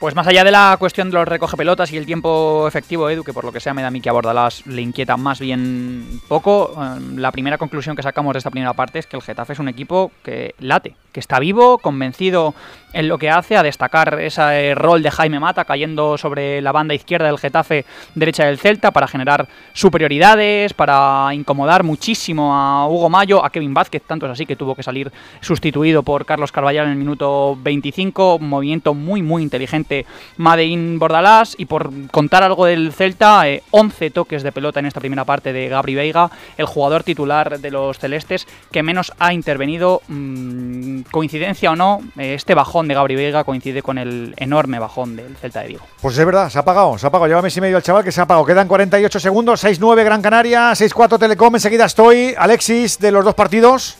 Pues 0.00 0.16
más 0.16 0.26
allá 0.26 0.42
de 0.42 0.50
la 0.50 0.74
cuestión 0.80 1.10
de 1.10 1.14
los 1.14 1.28
recoge 1.28 1.56
pelotas 1.56 1.92
y 1.92 1.96
el 1.96 2.06
tiempo 2.06 2.66
efectivo, 2.66 3.08
Edu, 3.08 3.22
que 3.22 3.32
por 3.32 3.44
lo 3.44 3.52
que 3.52 3.60
sea 3.60 3.72
me 3.72 3.82
da 3.82 3.88
a 3.88 3.90
mí 3.92 4.00
que 4.00 4.08
a 4.08 4.12
Bordalás 4.12 4.66
le 4.66 4.82
inquieta 4.82 5.16
más 5.16 5.38
bien 5.38 6.20
poco, 6.26 6.74
eh, 6.76 7.00
la 7.14 7.30
primera 7.30 7.56
conclusión 7.56 7.94
que 7.94 8.02
sacamos 8.02 8.32
de 8.32 8.38
esta 8.38 8.50
primera 8.50 8.72
parte 8.72 8.98
es 8.98 9.06
que 9.06 9.16
el 9.16 9.22
Getafe 9.22 9.52
es 9.52 9.60
un 9.60 9.68
equipo 9.68 10.10
que 10.24 10.56
late, 10.58 10.96
que 11.12 11.20
está 11.20 11.38
vivo, 11.38 11.78
convencido 11.78 12.52
en 12.92 13.08
lo 13.08 13.18
que 13.18 13.30
hace, 13.30 13.56
a 13.56 13.62
destacar 13.62 14.20
ese 14.20 14.74
rol 14.74 15.02
de 15.02 15.10
Jaime 15.10 15.40
Mata 15.40 15.64
cayendo 15.64 16.18
sobre 16.18 16.60
la 16.60 16.72
banda 16.72 16.94
izquierda 16.94 17.26
del 17.26 17.38
Getafe, 17.38 17.84
derecha 18.14 18.44
del 18.44 18.58
Celta, 18.58 18.90
para 18.90 19.08
generar 19.08 19.48
superioridades, 19.72 20.74
para 20.74 21.30
incomodar 21.32 21.84
muchísimo 21.84 22.54
a 22.54 22.86
Hugo 22.86 23.08
Mayo, 23.08 23.44
a 23.44 23.50
Kevin 23.50 23.74
Vázquez, 23.74 24.02
tanto 24.06 24.26
es 24.26 24.32
así 24.32 24.46
que 24.46 24.56
tuvo 24.56 24.74
que 24.74 24.82
salir 24.82 25.10
sustituido 25.40 26.02
por 26.02 26.26
Carlos 26.26 26.52
Carballal 26.52 26.86
en 26.86 26.92
el 26.92 26.98
minuto 26.98 27.56
25, 27.60 28.36
un 28.36 28.48
movimiento 28.48 28.94
muy 28.94 29.22
muy 29.22 29.42
inteligente 29.42 30.06
Madein 30.36 30.98
Bordalás, 30.98 31.54
y 31.58 31.66
por 31.66 31.90
contar 32.10 32.42
algo 32.42 32.66
del 32.66 32.92
Celta, 32.92 33.44
11 33.70 34.10
toques 34.10 34.42
de 34.42 34.52
pelota 34.52 34.80
en 34.80 34.86
esta 34.86 35.00
primera 35.00 35.24
parte 35.24 35.52
de 35.52 35.68
Gabri 35.68 35.94
Veiga, 35.94 36.30
el 36.56 36.66
jugador 36.66 37.02
titular 37.04 37.58
de 37.58 37.70
los 37.70 37.98
celestes 37.98 38.46
que 38.70 38.82
menos 38.82 39.12
ha 39.18 39.32
intervenido, 39.32 40.02
mmm, 40.08 41.02
coincidencia 41.10 41.72
o 41.72 41.76
no, 41.76 42.00
eh, 42.18 42.34
este 42.34 42.54
bajón 42.54 42.81
de 42.88 42.94
Gabri 42.94 43.14
Veiga 43.14 43.44
coincide 43.44 43.82
con 43.82 43.98
el 43.98 44.34
enorme 44.36 44.78
bajón 44.78 45.16
del 45.16 45.36
Celta 45.36 45.60
de 45.60 45.68
Vigo. 45.68 45.82
Pues 46.00 46.16
es 46.18 46.24
verdad, 46.24 46.48
se 46.50 46.58
ha 46.58 46.62
apagado, 46.62 46.98
se 46.98 47.06
ha 47.06 47.08
apagado. 47.08 47.28
Lleva 47.28 47.42
mes 47.42 47.56
y 47.56 47.60
medio 47.60 47.76
el 47.76 47.82
chaval 47.82 48.04
que 48.04 48.12
se 48.12 48.20
ha 48.20 48.24
apagado. 48.24 48.46
Quedan 48.46 48.68
48 48.68 49.20
segundos, 49.20 49.64
6-9 49.64 50.04
Gran 50.04 50.22
Canaria, 50.22 50.72
6-4 50.72 51.18
Telecom. 51.18 51.54
Enseguida 51.54 51.84
estoy. 51.86 52.34
Alexis, 52.36 52.98
de 52.98 53.12
los 53.12 53.24
dos 53.24 53.34
partidos. 53.34 53.96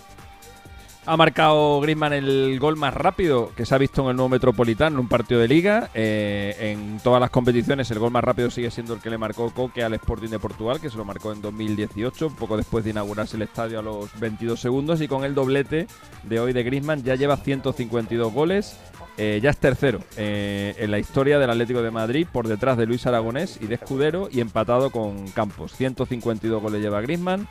Ha 1.04 1.16
marcado 1.16 1.80
Griezmann 1.80 2.12
el 2.12 2.60
gol 2.60 2.76
más 2.76 2.94
rápido 2.94 3.50
que 3.56 3.66
se 3.66 3.74
ha 3.74 3.78
visto 3.78 4.02
en 4.02 4.10
el 4.10 4.16
nuevo 4.16 4.28
Metropolitano 4.28 4.94
en 4.94 5.00
un 5.00 5.08
partido 5.08 5.40
de 5.40 5.48
liga. 5.48 5.90
Eh, 5.94 6.54
en 6.60 7.00
todas 7.02 7.20
las 7.20 7.30
competiciones 7.30 7.90
el 7.90 7.98
gol 7.98 8.12
más 8.12 8.22
rápido 8.22 8.52
sigue 8.52 8.70
siendo 8.70 8.94
el 8.94 9.00
que 9.00 9.10
le 9.10 9.18
marcó 9.18 9.52
Coque 9.52 9.82
al 9.82 9.94
Sporting 9.94 10.28
de 10.28 10.38
Portugal, 10.38 10.80
que 10.80 10.90
se 10.90 10.96
lo 10.96 11.04
marcó 11.04 11.32
en 11.32 11.42
2018, 11.42 12.30
poco 12.38 12.56
después 12.56 12.84
de 12.84 12.90
inaugurarse 12.90 13.34
el 13.34 13.42
estadio 13.42 13.80
a 13.80 13.82
los 13.82 14.16
22 14.20 14.60
segundos. 14.60 15.00
Y 15.00 15.08
con 15.08 15.24
el 15.24 15.34
doblete 15.34 15.88
de 16.22 16.38
hoy 16.38 16.52
de 16.52 16.62
Griezmann 16.62 17.02
ya 17.02 17.16
lleva 17.16 17.36
152 17.36 18.32
goles. 18.32 18.78
Eh, 19.18 19.40
ya 19.42 19.50
es 19.50 19.58
tercero 19.58 19.98
eh, 20.16 20.74
en 20.78 20.90
la 20.90 20.98
historia 20.98 21.38
del 21.38 21.50
Atlético 21.50 21.82
de 21.82 21.90
Madrid, 21.90 22.26
por 22.32 22.48
detrás 22.48 22.78
de 22.78 22.86
Luis 22.86 23.06
Aragonés 23.06 23.58
y 23.60 23.66
de 23.66 23.74
Escudero 23.74 24.28
y 24.30 24.40
empatado 24.40 24.90
con 24.90 25.28
Campos. 25.30 25.72
152 25.76 26.62
goles 26.62 26.80
lleva 26.80 27.00
Griezmann, 27.02 27.46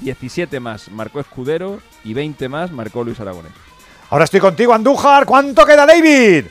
17 0.00 0.60
más 0.60 0.90
marcó 0.90 1.20
Escudero 1.20 1.80
y 2.04 2.14
20 2.14 2.48
más 2.48 2.70
marcó 2.70 3.04
Luis 3.04 3.20
Aragonés. 3.20 3.52
Ahora 4.10 4.24
estoy 4.24 4.40
contigo, 4.40 4.72
Andújar. 4.72 5.26
¿Cuánto 5.26 5.66
queda, 5.66 5.84
David? 5.84 6.46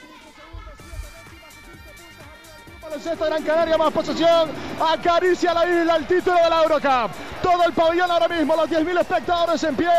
Baloncesto 2.81 3.25
Gran 3.25 3.43
Canaria, 3.43 3.77
más 3.77 3.91
posesión. 3.91 4.49
Acaricia 4.79 5.53
la 5.53 5.67
isla 5.67 5.95
el 5.97 6.05
título 6.05 6.35
de 6.35 6.49
la 6.49 6.63
Eurocup. 6.63 7.11
Todo 7.41 7.63
el 7.65 7.73
pabellón 7.73 8.09
ahora 8.09 8.27
mismo, 8.27 8.55
los 8.55 8.69
10.000 8.69 9.01
espectadores 9.01 9.63
en 9.63 9.75
pie. 9.75 9.89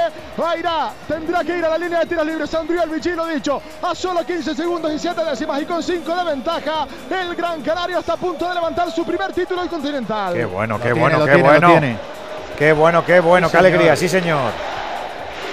Irá, 0.58 0.92
tendrá 1.06 1.44
que 1.44 1.58
ir 1.58 1.64
a 1.64 1.68
la 1.70 1.78
línea 1.78 2.00
de 2.00 2.06
tiros 2.06 2.26
libres. 2.26 2.54
Andrea 2.54 2.84
el 2.84 2.90
Vicino 2.90 3.26
dicho, 3.26 3.60
a 3.82 3.94
solo 3.94 4.24
15 4.24 4.54
segundos 4.54 4.92
y 4.92 4.98
7 4.98 5.20
décimas 5.24 5.62
y 5.62 5.64
con 5.66 5.82
5 5.82 6.16
de 6.16 6.24
ventaja. 6.24 6.86
El 7.10 7.34
Gran 7.34 7.60
Canaria 7.62 7.98
está 7.98 8.14
a 8.14 8.16
punto 8.16 8.48
de 8.48 8.54
levantar 8.54 8.90
su 8.90 9.04
primer 9.04 9.32
título 9.32 9.60
del 9.60 9.70
Continental. 9.70 10.34
Qué 10.34 10.44
bueno, 10.44 10.78
Lo 10.78 10.84
qué 10.84 10.92
tiene, 10.92 11.00
bueno, 11.00 11.18
lo 11.18 11.26
qué 11.26 11.34
tiene, 11.34 11.60
lo 11.60 11.68
bueno. 11.68 12.17
Qué 12.58 12.72
bueno, 12.72 13.04
qué 13.04 13.20
bueno, 13.20 13.46
Sí, 13.46 13.52
qué 13.52 13.58
alegría, 13.58 13.94
sí 13.94 14.08
señor. 14.08 14.50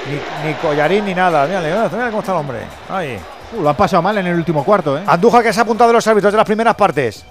Ni, 0.09 0.47
ni 0.49 0.55
collarín 0.55 1.05
ni 1.05 1.13
nada. 1.13 1.45
Mírale, 1.45 1.69
mira 1.91 2.09
cómo 2.09 2.19
está 2.19 2.31
el 2.31 2.39
hombre. 2.39 2.59
Ahí. 2.89 3.17
Uh, 3.55 3.61
lo 3.61 3.69
han 3.69 3.75
pasado 3.75 4.01
mal 4.01 4.17
en 4.17 4.25
el 4.25 4.35
último 4.35 4.63
cuarto, 4.63 4.97
¿eh? 4.97 5.03
Andújar 5.05 5.43
que 5.43 5.53
se 5.53 5.59
ha 5.59 5.63
apuntado 5.63 5.89
de 5.89 5.93
los 5.93 6.07
árbitros 6.07 6.33
de 6.33 6.37
las 6.37 6.45
primeras 6.45 6.73
partes. 6.75 7.23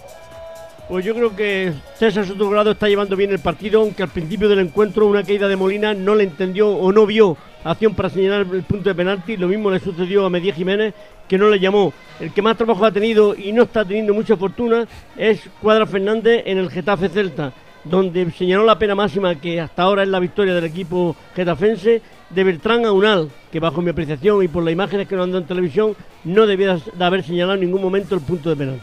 Pues 0.89 1.05
yo 1.05 1.15
creo 1.15 1.35
que 1.35 1.73
César 1.99 2.27
Sotogrado 2.27 2.73
está 2.73 2.89
llevando 2.89 3.17
bien 3.17 3.33
el 3.33 3.39
partido, 3.39 3.81
aunque 3.81 4.03
al 4.03 4.11
principio 4.11 4.49
del 4.49 4.61
encuentro 4.61 5.07
una 5.07 5.23
caída 5.23 5.49
de 5.49 5.57
Molina 5.57 5.95
no 5.95 6.15
le 6.15 6.25
entendió 6.25 6.69
o 6.69 6.93
no 6.93 7.07
vio 7.07 7.37
acción 7.65 7.95
para 7.95 8.11
señalar 8.11 8.47
el 8.53 8.63
punto 8.63 8.91
de 8.91 8.95
penalti. 8.95 9.37
Lo 9.37 9.49
mismo 9.49 9.71
le 9.71 9.81
sucedió 9.81 10.27
a 10.27 10.31
Medía 10.31 10.55
Jiménez, 10.55 10.95
que 11.27 11.39
no 11.39 11.49
le 11.49 11.59
llamó. 11.59 11.93
El 12.21 12.33
que 12.33 12.43
más 12.43 12.57
trabajo 12.57 12.85
ha 12.85 12.93
tenido 12.93 13.35
y 13.35 13.53
no 13.53 13.63
está 13.63 13.85
teniendo 13.85 14.13
mucha 14.13 14.37
fortuna 14.37 14.87
es 15.17 15.41
Cuadra 15.61 15.87
Fernández 15.87 16.43
en 16.45 16.59
el 16.59 16.71
Getafe 16.71 17.09
Celta, 17.09 17.53
donde 17.85 18.31
señaló 18.33 18.65
la 18.65 18.79
pena 18.79 18.95
máxima 18.95 19.35
que 19.35 19.61
hasta 19.61 19.83
ahora 19.83 20.03
es 20.03 20.09
la 20.09 20.19
victoria 20.19 20.55
del 20.55 20.65
equipo 20.65 21.15
getafense 21.35 22.01
de 22.31 22.45
Bertrán 22.45 22.87
Aunal, 22.87 23.31
que 23.53 23.61
bajo 23.61 23.83
mi 23.83 23.91
apreciación 23.91 24.43
y 24.43 24.49
por 24.49 24.65
las 24.65 24.73
imágenes 24.73 25.07
que 25.07 25.15
nos 25.15 25.25
han 25.25 25.33
dado 25.33 25.43
en 25.43 25.49
televisión 25.49 25.95
no 26.25 26.47
debía 26.47 26.77
de 26.77 27.05
haber 27.05 27.23
señalado 27.23 27.55
en 27.55 27.61
ningún 27.61 27.83
momento 27.83 28.15
el 28.15 28.23
punto 28.23 28.49
de 28.51 28.57
penalti. 28.57 28.83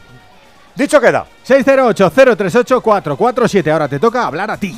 Dicho 0.75 0.99
queda. 1.01 1.25
608-038-447. 1.45 3.71
Ahora 3.71 3.87
te 3.87 3.99
toca 3.99 4.25
hablar 4.25 4.49
a 4.51 4.57
ti. 4.57 4.75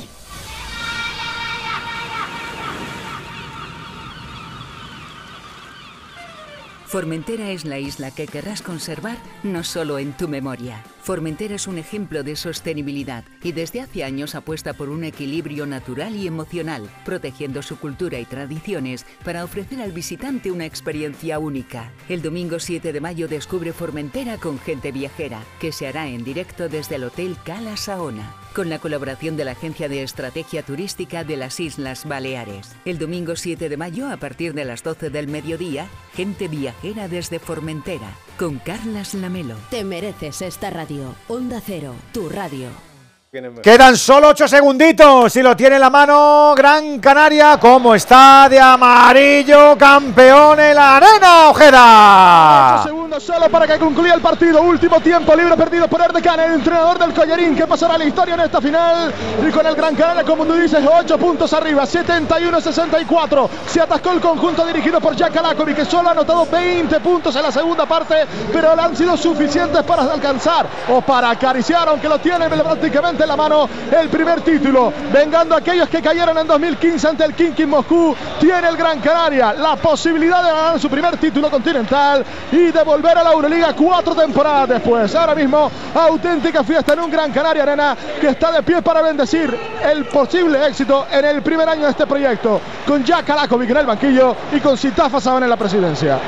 Formentera 6.94 7.50
es 7.50 7.64
la 7.64 7.80
isla 7.80 8.12
que 8.12 8.28
querrás 8.28 8.62
conservar 8.62 9.18
no 9.42 9.64
solo 9.64 9.98
en 9.98 10.12
tu 10.12 10.28
memoria. 10.28 10.80
Formentera 11.02 11.56
es 11.56 11.66
un 11.66 11.76
ejemplo 11.76 12.22
de 12.22 12.36
sostenibilidad 12.36 13.24
y 13.42 13.50
desde 13.50 13.80
hace 13.80 14.04
años 14.04 14.36
apuesta 14.36 14.74
por 14.74 14.88
un 14.90 15.02
equilibrio 15.02 15.66
natural 15.66 16.14
y 16.14 16.28
emocional, 16.28 16.88
protegiendo 17.04 17.62
su 17.62 17.80
cultura 17.80 18.20
y 18.20 18.24
tradiciones 18.24 19.06
para 19.24 19.42
ofrecer 19.42 19.82
al 19.82 19.90
visitante 19.90 20.52
una 20.52 20.66
experiencia 20.66 21.40
única. 21.40 21.90
El 22.08 22.22
domingo 22.22 22.60
7 22.60 22.92
de 22.92 23.00
mayo 23.00 23.26
descubre 23.26 23.72
Formentera 23.72 24.36
con 24.36 24.60
gente 24.60 24.92
viajera, 24.92 25.42
que 25.58 25.72
se 25.72 25.88
hará 25.88 26.06
en 26.06 26.22
directo 26.22 26.68
desde 26.68 26.94
el 26.94 27.02
Hotel 27.02 27.36
Cala 27.44 27.76
Saona 27.76 28.43
con 28.54 28.70
la 28.70 28.78
colaboración 28.78 29.36
de 29.36 29.44
la 29.44 29.50
Agencia 29.52 29.88
de 29.88 30.02
Estrategia 30.02 30.62
Turística 30.62 31.24
de 31.24 31.36
las 31.36 31.60
Islas 31.60 32.06
Baleares. 32.06 32.74
El 32.84 32.98
domingo 32.98 33.36
7 33.36 33.68
de 33.68 33.76
mayo, 33.76 34.08
a 34.08 34.16
partir 34.16 34.54
de 34.54 34.64
las 34.64 34.82
12 34.82 35.10
del 35.10 35.28
mediodía, 35.28 35.88
gente 36.14 36.48
viajera 36.48 37.08
desde 37.08 37.38
Formentera, 37.38 38.16
con 38.38 38.58
Carlas 38.58 39.14
Lamelo. 39.14 39.56
Te 39.70 39.84
mereces 39.84 40.40
esta 40.40 40.70
radio. 40.70 41.14
Onda 41.28 41.60
Cero, 41.64 41.94
tu 42.12 42.28
radio. 42.28 42.93
Quedan 43.64 43.96
solo 43.96 44.28
8 44.28 44.46
segunditos 44.46 45.34
y 45.34 45.42
lo 45.42 45.56
tiene 45.56 45.74
en 45.74 45.80
la 45.80 45.90
mano 45.90 46.54
Gran 46.56 47.00
Canaria. 47.00 47.58
¿Cómo 47.58 47.92
está 47.92 48.48
de 48.48 48.60
amarillo 48.60 49.76
campeón 49.76 50.60
en 50.60 50.76
la 50.76 50.98
arena, 50.98 51.48
Ojeda? 51.48 52.82
8 52.82 52.84
segundos 52.84 53.24
solo 53.24 53.50
para 53.50 53.66
que 53.66 53.76
concluya 53.76 54.14
el 54.14 54.20
partido. 54.20 54.62
Último 54.62 55.00
tiempo 55.00 55.34
libre 55.34 55.56
perdido 55.56 55.88
por 55.88 56.00
Erdecan, 56.00 56.38
el 56.38 56.52
entrenador 56.52 56.96
del 56.96 57.12
Collarín, 57.12 57.56
que 57.56 57.66
pasará 57.66 57.94
a 57.94 57.98
la 57.98 58.04
historia 58.04 58.34
en 58.34 58.40
esta 58.42 58.60
final. 58.60 59.12
Y 59.44 59.50
con 59.50 59.66
el 59.66 59.74
Gran 59.74 59.96
Canaria, 59.96 60.22
como 60.22 60.46
tú 60.46 60.52
dices, 60.52 60.84
8 60.86 61.18
puntos 61.18 61.52
arriba, 61.54 61.82
71-64. 61.82 63.48
Se 63.66 63.80
atascó 63.80 64.12
el 64.12 64.20
conjunto 64.20 64.64
dirigido 64.64 65.00
por 65.00 65.16
Jack 65.16 65.36
Alakovic, 65.36 65.74
que 65.74 65.84
solo 65.84 66.10
ha 66.10 66.12
anotado 66.12 66.46
20 66.46 67.00
puntos 67.00 67.34
en 67.34 67.42
la 67.42 67.50
segunda 67.50 67.84
parte, 67.84 68.26
pero 68.52 68.76
le 68.76 68.82
han 68.82 68.96
sido 68.96 69.16
suficientes 69.16 69.82
para 69.82 70.02
alcanzar 70.02 70.68
o 70.88 71.00
para 71.00 71.30
acariciar, 71.30 71.88
aunque 71.88 72.08
lo 72.08 72.20
tiene 72.20 72.48
prácticamente 72.48 73.23
en 73.24 73.28
la 73.28 73.36
mano, 73.36 73.68
el 73.90 74.08
primer 74.08 74.40
título. 74.42 74.92
Vengando 75.12 75.54
a 75.54 75.58
aquellos 75.58 75.88
que 75.88 76.00
cayeron 76.00 76.36
en 76.38 76.46
2015 76.46 77.08
ante 77.08 77.24
el 77.24 77.34
Kinkin 77.34 77.68
Moscú, 77.68 78.14
tiene 78.38 78.68
el 78.68 78.76
Gran 78.76 79.00
Canaria 79.00 79.52
la 79.52 79.76
posibilidad 79.76 80.42
de 80.44 80.50
ganar 80.50 80.78
su 80.78 80.88
primer 80.88 81.16
título 81.16 81.50
continental 81.50 82.24
y 82.52 82.70
de 82.70 82.82
volver 82.84 83.18
a 83.18 83.24
la 83.24 83.32
Euroliga 83.32 83.74
cuatro 83.74 84.14
temporadas 84.14 84.68
después. 84.68 85.14
Ahora 85.14 85.34
mismo, 85.34 85.70
auténtica 85.94 86.62
fiesta 86.62 86.92
en 86.92 87.00
un 87.00 87.10
Gran 87.10 87.32
Canaria 87.32 87.62
Arena 87.62 87.96
que 88.20 88.28
está 88.28 88.52
de 88.52 88.62
pie 88.62 88.82
para 88.82 89.02
bendecir 89.02 89.56
el 89.82 90.04
posible 90.06 90.66
éxito 90.66 91.06
en 91.10 91.24
el 91.24 91.42
primer 91.42 91.68
año 91.68 91.84
de 91.84 91.90
este 91.90 92.06
proyecto, 92.06 92.60
con 92.86 93.02
Jack 93.04 93.28
Alakovic 93.30 93.70
en 93.70 93.76
el 93.78 93.86
banquillo 93.86 94.36
y 94.52 94.60
con 94.60 94.76
Sitafa 94.76 95.20
Saban 95.20 95.42
en 95.42 95.50
la 95.50 95.56
presidencia. 95.56 96.18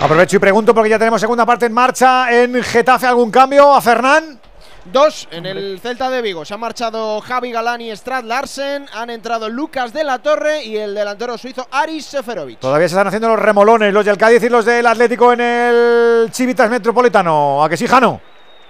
Aprovecho 0.00 0.36
y 0.36 0.38
pregunto 0.38 0.74
porque 0.74 0.90
ya 0.90 0.98
tenemos 0.98 1.20
segunda 1.20 1.46
parte 1.46 1.66
en 1.66 1.72
marcha. 1.72 2.30
En 2.30 2.62
Getafe, 2.62 3.06
¿algún 3.06 3.30
cambio 3.30 3.74
a 3.74 3.80
Fernán? 3.80 4.43
Dos 4.92 5.26
en 5.30 5.46
el 5.46 5.80
Celta 5.80 6.10
de 6.10 6.20
Vigo. 6.20 6.44
Se 6.44 6.52
han 6.52 6.60
marchado 6.60 7.20
Javi 7.22 7.50
Galán 7.50 7.80
y 7.80 7.90
Strad 7.90 8.24
Larsen. 8.24 8.86
Han 8.92 9.08
entrado 9.08 9.48
Lucas 9.48 9.94
de 9.94 10.04
la 10.04 10.18
Torre 10.18 10.62
y 10.62 10.76
el 10.76 10.94
delantero 10.94 11.38
suizo 11.38 11.66
Aris 11.70 12.04
Seferovic. 12.04 12.58
Todavía 12.58 12.86
se 12.86 12.94
están 12.94 13.06
haciendo 13.06 13.28
los 13.28 13.38
remolones, 13.38 13.94
los 13.94 14.04
del 14.04 14.18
Cádiz 14.18 14.42
y 14.42 14.50
los 14.50 14.66
del 14.66 14.86
Atlético 14.86 15.32
en 15.32 15.40
el 15.40 16.30
Chivitas 16.30 16.68
Metropolitano. 16.68 17.64
¿A 17.64 17.68
que 17.68 17.78
sí, 17.78 17.86
Jano? 17.86 18.20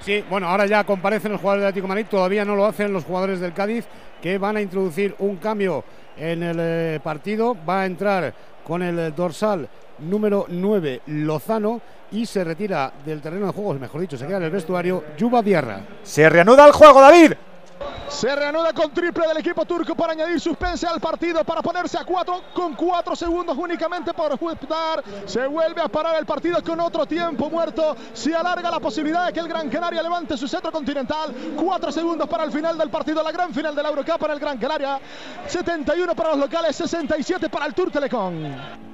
Sí, 0.00 0.24
bueno, 0.30 0.48
ahora 0.48 0.66
ya 0.66 0.84
comparecen 0.84 1.32
los 1.32 1.40
jugadores 1.40 1.62
del 1.62 1.68
Atlético 1.68 1.86
de 1.86 1.88
Madrid, 1.88 2.06
todavía 2.08 2.44
no 2.44 2.54
lo 2.54 2.66
hacen 2.66 2.92
los 2.92 3.04
jugadores 3.04 3.40
del 3.40 3.52
Cádiz, 3.52 3.86
que 4.22 4.38
van 4.38 4.56
a 4.56 4.60
introducir 4.60 5.16
un 5.18 5.36
cambio 5.36 5.82
en 6.16 6.42
el 6.44 6.56
eh, 6.60 7.00
partido. 7.02 7.56
Va 7.68 7.80
a 7.80 7.86
entrar 7.86 8.32
con 8.64 8.82
el 8.82 9.14
dorsal 9.16 9.68
número 9.98 10.46
9 10.48 11.02
Lozano 11.06 11.80
y 12.14 12.26
se 12.26 12.44
retira 12.44 12.92
del 13.04 13.20
terreno 13.20 13.46
de 13.46 13.52
juegos, 13.52 13.80
mejor 13.80 14.00
dicho, 14.00 14.16
se 14.16 14.26
queda 14.26 14.36
en 14.36 14.44
el 14.44 14.50
vestuario 14.50 15.04
Yuba 15.18 15.42
Diarra. 15.42 15.80
Se 16.04 16.28
reanuda 16.28 16.64
el 16.64 16.72
juego, 16.72 17.00
David. 17.00 17.32
Se 18.08 18.34
reanuda 18.36 18.72
con 18.72 18.92
triple 18.92 19.26
del 19.26 19.38
equipo 19.38 19.64
turco 19.64 19.96
para 19.96 20.12
añadir 20.12 20.40
suspense 20.40 20.86
al 20.86 21.00
partido, 21.00 21.42
para 21.42 21.60
ponerse 21.60 21.98
a 21.98 22.04
cuatro 22.04 22.42
con 22.54 22.74
cuatro 22.74 23.16
segundos 23.16 23.58
únicamente 23.58 24.14
por 24.14 24.30
disputar. 24.38 25.02
Se 25.26 25.44
vuelve 25.48 25.80
a 25.80 25.88
parar 25.88 26.16
el 26.16 26.24
partido 26.24 26.62
con 26.62 26.78
otro 26.78 27.04
tiempo 27.04 27.50
muerto. 27.50 27.96
Se 28.12 28.32
alarga 28.32 28.70
la 28.70 28.78
posibilidad 28.78 29.26
de 29.26 29.32
que 29.32 29.40
el 29.40 29.48
Gran 29.48 29.68
Canaria 29.68 30.00
levante 30.00 30.36
su 30.36 30.46
centro 30.46 30.70
continental. 30.70 31.34
Cuatro 31.56 31.90
segundos 31.90 32.28
para 32.28 32.44
el 32.44 32.52
final 32.52 32.78
del 32.78 32.90
partido, 32.90 33.24
la 33.24 33.32
gran 33.32 33.52
final 33.52 33.74
de 33.74 33.82
la 33.82 33.88
Eurocup 33.88 34.18
para 34.18 34.34
el 34.34 34.38
Gran 34.38 34.58
Canaria. 34.58 35.00
71 35.48 36.14
para 36.14 36.30
los 36.30 36.38
locales, 36.38 36.76
67 36.76 37.48
para 37.48 37.66
el 37.66 37.74
Tour 37.74 37.90
Telecom. 37.90 38.93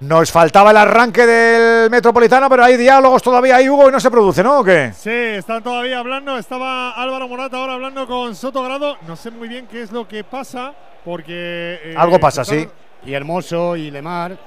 Nos 0.00 0.32
faltaba 0.32 0.70
el 0.70 0.78
arranque 0.78 1.26
del 1.26 1.90
Metropolitano, 1.90 2.48
pero 2.48 2.64
hay 2.64 2.78
diálogos 2.78 3.22
todavía 3.22 3.56
ahí, 3.56 3.68
Hugo, 3.68 3.90
y 3.90 3.92
no 3.92 4.00
se 4.00 4.10
produce, 4.10 4.42
¿no? 4.42 4.60
¿O 4.60 4.64
qué? 4.64 4.92
Sí, 4.96 5.10
están 5.10 5.62
todavía 5.62 5.98
hablando. 5.98 6.38
Estaba 6.38 6.92
Álvaro 6.92 7.28
Morata 7.28 7.58
ahora 7.58 7.74
hablando 7.74 8.06
con 8.06 8.34
Soto 8.34 8.62
Grado. 8.62 8.96
No 9.06 9.14
sé 9.14 9.30
muy 9.30 9.46
bien 9.46 9.66
qué 9.66 9.82
es 9.82 9.92
lo 9.92 10.08
que 10.08 10.24
pasa, 10.24 10.72
porque. 11.04 11.80
eh, 11.84 11.94
Algo 11.98 12.18
pasa, 12.18 12.44
sí. 12.46 12.66
Y 13.04 13.12
Hermoso 13.12 13.76
y 13.76 13.90
Lemar. 13.90 14.38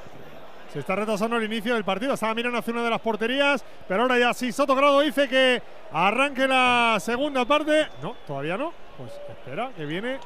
Se 0.73 0.79
está 0.79 0.95
retrasando 0.95 1.37
el 1.37 1.43
inicio 1.43 1.75
del 1.75 1.83
partido. 1.83 2.15
Estaba 2.15 2.33
mirando 2.33 2.57
hacia 2.57 2.73
una 2.73 2.83
de 2.83 2.89
las 2.89 2.99
porterías, 3.01 3.63
pero 3.87 4.01
ahora 4.01 4.17
ya 4.17 4.33
sí. 4.33 4.51
Soto 4.51 4.73
Grado 4.73 5.01
dice 5.01 5.29
que 5.29 5.61
arranque 5.93 6.47
la 6.47 6.97
segunda 6.99 7.45
parte. 7.45 7.89
No, 8.01 8.15
todavía 8.25 8.57
no. 8.57 8.73
Pues 8.97 9.11
espera, 9.29 9.69
que 9.77 9.85
viene. 9.85 10.17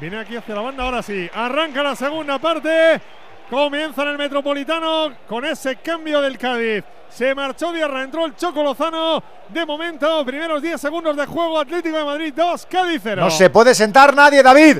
Viene 0.00 0.20
aquí 0.20 0.36
hacia 0.36 0.54
la 0.54 0.60
banda. 0.60 0.84
Ahora 0.84 1.02
sí. 1.02 1.28
Arranca 1.34 1.82
la 1.82 1.96
segunda 1.96 2.38
parte. 2.38 3.00
Comienza 3.50 4.02
en 4.02 4.08
el 4.08 4.18
Metropolitano 4.18 5.12
con 5.28 5.44
ese 5.44 5.76
cambio 5.76 6.20
del 6.20 6.36
Cádiz. 6.36 6.82
Se 7.10 7.34
marchó 7.34 7.72
Diarra, 7.72 8.02
entró 8.02 8.26
el 8.26 8.36
Choco 8.36 8.62
Lozano. 8.62 9.22
De 9.48 9.64
momento, 9.64 10.24
primeros 10.24 10.60
10 10.60 10.80
segundos 10.80 11.16
de 11.16 11.24
juego, 11.24 11.58
Atlético 11.60 11.96
de 11.96 12.04
Madrid 12.04 12.34
2, 12.36 12.66
Cádiz 12.66 13.00
0. 13.02 13.22
No 13.22 13.30
se 13.30 13.48
puede 13.48 13.74
sentar 13.74 14.14
nadie, 14.14 14.42
David. 14.42 14.78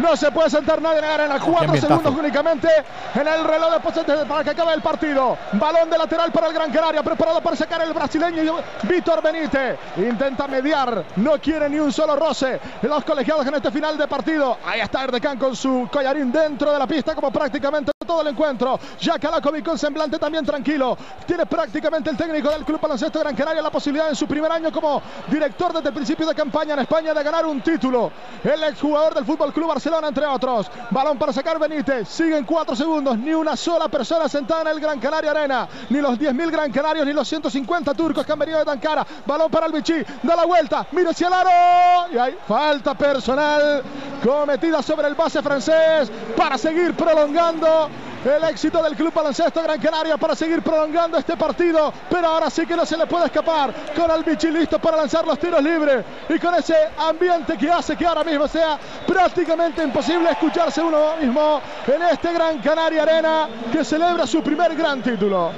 No 0.00 0.16
se 0.16 0.30
puede 0.30 0.50
sentar 0.50 0.80
nadie 0.80 0.98
en 0.98 1.28
la 1.28 1.40
4 1.40 1.64
ambientazo. 1.64 1.88
segundos 1.88 2.14
únicamente 2.16 2.68
en 3.14 3.26
el 3.26 3.44
reloj 3.44 3.72
de 3.72 4.26
para 4.26 4.44
que 4.44 4.50
acabe 4.50 4.72
el 4.72 4.82
partido. 4.82 5.36
Balón 5.52 5.90
de 5.90 5.98
lateral 5.98 6.30
para 6.30 6.46
el 6.46 6.52
Gran 6.52 6.70
Canaria, 6.70 7.02
preparado 7.02 7.40
para 7.40 7.56
sacar 7.56 7.82
el 7.82 7.92
brasileño 7.92 8.56
Víctor 8.84 9.20
Benítez. 9.20 9.76
Intenta 9.96 10.46
mediar, 10.46 11.04
no 11.16 11.40
quiere 11.40 11.68
ni 11.68 11.78
un 11.80 11.92
solo 11.92 12.14
roce 12.14 12.60
en 12.82 12.88
los 12.88 13.04
colegiados 13.04 13.46
en 13.46 13.54
este 13.54 13.72
final 13.72 13.98
de 13.98 14.06
partido. 14.06 14.58
Ahí 14.64 14.80
está 14.80 15.04
Erdecán 15.04 15.38
con 15.38 15.56
su 15.56 15.88
collarín 15.90 16.30
dentro 16.30 16.72
de 16.72 16.78
la 16.78 16.86
pista 16.86 17.14
como 17.14 17.32
prácticamente 17.32 17.90
todo 18.06 18.22
el 18.22 18.28
encuentro. 18.28 18.78
Ya 19.00 19.18
Kalakovic 19.18 19.64
con 19.64 19.78
semblante 19.78 20.18
también 20.18 20.44
tranquilo. 20.44 20.96
Tiene 21.26 21.46
prácticamente 21.46 21.63
el 21.72 22.16
técnico 22.16 22.50
del 22.50 22.64
Club 22.64 22.78
Baloncesto 22.80 23.20
Gran 23.20 23.34
Canaria 23.34 23.62
la 23.62 23.70
posibilidad 23.70 24.08
en 24.10 24.14
su 24.14 24.26
primer 24.26 24.52
año 24.52 24.70
como 24.70 25.00
director 25.28 25.72
desde 25.72 25.88
el 25.88 25.94
principio 25.94 26.26
de 26.26 26.34
campaña 26.34 26.74
en 26.74 26.80
España 26.80 27.14
de 27.14 27.22
ganar 27.22 27.46
un 27.46 27.62
título. 27.62 28.12
El 28.42 28.62
exjugador 28.64 29.14
del 29.14 29.24
Fútbol 29.24 29.52
Club 29.52 29.68
Barcelona, 29.68 30.08
entre 30.08 30.26
otros. 30.26 30.70
Balón 30.90 31.16
para 31.18 31.32
sacar 31.32 31.58
Benítez. 31.58 32.08
Siguen 32.08 32.44
cuatro 32.44 32.76
segundos. 32.76 33.16
Ni 33.16 33.32
una 33.32 33.56
sola 33.56 33.88
persona 33.88 34.28
sentada 34.28 34.62
en 34.62 34.68
el 34.68 34.80
Gran 34.80 35.00
Canaria 35.00 35.30
Arena. 35.30 35.68
Ni 35.88 36.00
los 36.00 36.18
10.000 36.18 36.50
Gran 36.50 36.70
Canarios, 36.70 37.06
ni 37.06 37.12
los 37.12 37.26
150 37.26 37.94
turcos 37.94 38.26
que 38.26 38.32
han 38.32 38.38
venido 38.38 38.58
de 38.58 38.64
Tankara. 38.66 39.06
Balón 39.24 39.50
para 39.50 39.66
el 39.66 39.72
Vichy. 39.72 40.04
Da 40.22 40.36
la 40.36 40.44
vuelta. 40.44 40.86
Mira 40.92 41.10
hacia 41.10 41.28
el 41.28 41.32
aro. 41.32 42.12
Y 42.12 42.18
hay 42.18 42.36
falta 42.46 42.94
personal 42.94 43.82
cometida 44.22 44.82
sobre 44.82 45.08
el 45.08 45.14
base 45.14 45.42
francés 45.42 46.10
para 46.36 46.58
seguir 46.58 46.94
prolongando 46.94 47.88
el 48.32 48.44
éxito 48.44 48.82
del 48.82 48.94
Club 48.96 49.12
Baloncesto 49.12 49.62
Gran 49.62 49.80
Canaria 49.80 50.16
para 50.16 50.34
seguir 50.34 50.62
prolongando 50.62 51.18
este 51.18 51.36
partido. 51.36 51.92
Pero 52.08 52.26
ahora 52.26 52.50
sí 52.50 52.66
que 52.66 52.76
no 52.76 52.86
se 52.86 52.96
le 52.96 53.06
puede 53.06 53.26
escapar. 53.26 53.72
Con 53.94 54.10
el 54.10 54.24
Vichy 54.24 54.50
listo 54.50 54.78
para 54.78 54.96
lanzar 54.96 55.26
los 55.26 55.38
tiros 55.38 55.62
libres. 55.62 56.04
Y 56.28 56.38
con 56.38 56.54
ese 56.54 56.74
ambiente 56.98 57.56
que 57.58 57.70
hace 57.70 57.96
que 57.96 58.06
ahora 58.06 58.24
mismo 58.24 58.48
sea 58.48 58.78
prácticamente 59.06 59.82
imposible 59.82 60.30
escucharse 60.30 60.80
uno 60.80 61.16
mismo 61.20 61.60
en 61.86 62.02
este 62.02 62.32
Gran 62.32 62.58
Canaria 62.58 63.02
Arena 63.02 63.48
que 63.72 63.84
celebra 63.84 64.26
su 64.26 64.42
primer 64.42 64.74
gran 64.74 65.02
título. 65.02 65.50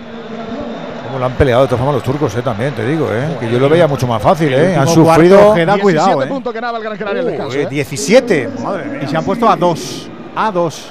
Como 1.07 1.19
lo 1.21 1.27
han 1.27 1.33
peleado 1.33 1.63
de 1.63 1.69
todas 1.69 1.79
formas 1.79 1.95
los 1.95 2.03
turcos, 2.03 2.35
eh, 2.35 2.43
también, 2.43 2.75
te 2.75 2.85
digo, 2.85 3.09
eh. 3.13 3.37
Que 3.39 3.51
yo 3.51 3.61
lo 3.61 3.69
veía 3.69 3.87
mucho 3.87 4.09
más 4.09 4.21
fácil, 4.21 4.53
eh. 4.53 4.75
Han 4.75 4.89
sufrido. 4.89 5.55
cuarto, 5.55 5.81
cuidado, 5.81 6.09
17 6.09 6.25
eh. 6.25 6.27
puntos 6.27 6.53
que 6.53 6.61
nada 6.61 6.79
el 6.79 6.85
Gran 6.85 6.99
Canaria 6.99 7.21
al 7.21 7.27
descanso. 7.29 7.57
Uy, 7.57 7.63
eh. 7.63 7.69
17. 7.71 8.51
Madre 8.61 8.85
mía. 8.87 9.01
Y 9.05 9.09
se 9.09 9.17
han 9.17 9.25
puesto 9.25 9.49
a 9.49 9.55
dos. 9.55 10.09
A 10.35 10.51
dos. 10.51 10.89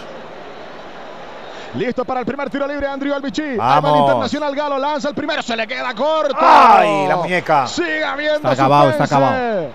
Listo 1.77 2.05
para 2.05 2.21
el 2.21 2.25
primer 2.25 2.49
tiro 2.49 2.67
libre, 2.67 2.87
Andrew 2.87 3.13
Albici. 3.13 3.41
Ahí 3.41 3.57
Vamos. 3.57 3.83
va 3.91 3.95
el 3.95 4.01
Internacional 4.01 4.55
Galo, 4.55 4.77
lanza 4.77 5.09
el 5.09 5.15
primero, 5.15 5.41
se 5.41 5.55
le 5.55 5.67
queda 5.67 5.93
corto. 5.93 6.35
¡Ay, 6.39 7.07
la 7.07 7.17
muñeca! 7.17 7.67
Sigue 7.67 8.03
habiendo 8.03 8.49
Está 8.49 8.51
acabado, 8.51 8.89
está 8.89 9.03
acabado. 9.03 9.69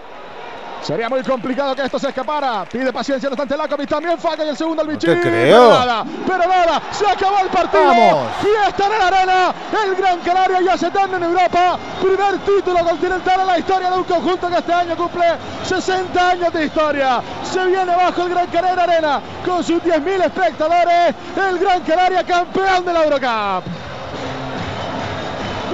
Sería 0.83 1.09
muy 1.09 1.23
complicado 1.23 1.76
que 1.76 1.83
esto 1.83 1.99
se 1.99 2.09
escapara. 2.09 2.65
Pide 2.65 2.92
paciencia 2.92 3.28
bastante 3.28 3.57
Lakovic. 3.57 3.89
También 3.89 4.18
falla 4.18 4.44
y 4.44 4.49
el 4.49 4.57
segundo 4.57 4.83
Albici. 4.83 5.07
te 5.07 5.20
creo. 5.20 5.68
Pero 5.68 5.78
nada, 5.78 6.05
pero 6.26 6.39
nada. 6.39 6.83
Se 6.91 7.07
acabó 7.07 7.39
el 7.42 7.49
partido. 7.49 7.84
Vamos. 7.84 8.28
Fiesta 8.41 8.84
en 8.86 8.99
la 8.99 9.07
arena. 9.07 9.55
El 9.84 9.94
Gran 9.94 10.18
Canaria 10.20 10.60
ya 10.62 10.78
se 10.78 10.86
en 10.86 11.23
Europa. 11.23 11.78
Primer 12.00 12.39
título 12.39 12.78
continental 12.81 13.41
en 13.41 13.47
la 13.47 13.59
historia 13.59 13.91
de 13.91 13.97
un 13.99 14.05
conjunto 14.05 14.49
que 14.49 14.57
este 14.57 14.73
año 14.73 14.97
cumple 14.97 15.25
60 15.65 16.31
años 16.31 16.52
de 16.52 16.65
historia. 16.65 17.20
Se 17.44 17.67
viene 17.67 17.92
abajo 17.92 18.23
el 18.23 18.31
Gran 18.31 18.47
Canaria 18.47 18.83
Arena 18.84 19.20
con 19.44 19.62
sus 19.62 19.83
10.000 19.83 20.25
espectadores. 20.25 21.15
El 21.36 21.59
Gran 21.59 21.81
Canaria 21.83 22.25
campeón 22.25 22.84
de 22.86 22.92
la 22.92 23.05
Eurocup. 23.05 23.65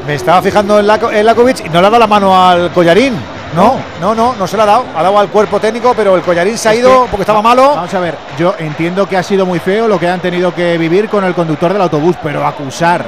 Me 0.07 0.15
estaba 0.15 0.43
fijando 0.43 0.79
en 0.79 0.87
Lakovic 0.87 1.67
y 1.67 1.69
no 1.69 1.81
le 1.81 1.87
ha 1.87 1.91
dado 1.91 1.99
la 1.99 2.07
mano 2.07 2.37
al 2.37 2.71
collarín. 2.73 3.36
No, 3.57 3.77
no, 4.01 4.15
no, 4.15 4.35
no 4.35 4.47
se 4.47 4.57
la 4.57 4.63
ha 4.65 4.67
dado. 4.67 4.85
Ha 4.97 5.03
dado 5.03 5.19
al 5.19 5.29
cuerpo 5.29 5.59
técnico, 5.59 5.95
pero 5.97 6.15
el 6.17 6.23
collarín 6.23 6.57
se 6.59 6.69
ha 6.69 6.75
ido 6.75 7.05
que- 7.05 7.11
porque 7.11 7.23
estaba 7.23 7.43
malo. 7.43 7.71
Vamos 7.75 7.95
a 7.95 8.01
ver, 8.01 8.15
yo 8.39 8.55
entiendo 8.59 9.09
que 9.09 9.17
ha 9.17 9.23
sido 9.23 9.45
muy 9.47 9.59
feo 9.59 9.89
lo 9.89 9.99
que 9.99 10.09
han 10.09 10.21
tenido 10.21 10.55
que 10.55 10.77
vivir 10.79 11.09
con 11.09 11.25
el 11.25 11.35
conductor 11.35 11.73
del 11.73 11.83
autobús, 11.83 12.17
pero 12.23 12.47
acusar 12.47 13.05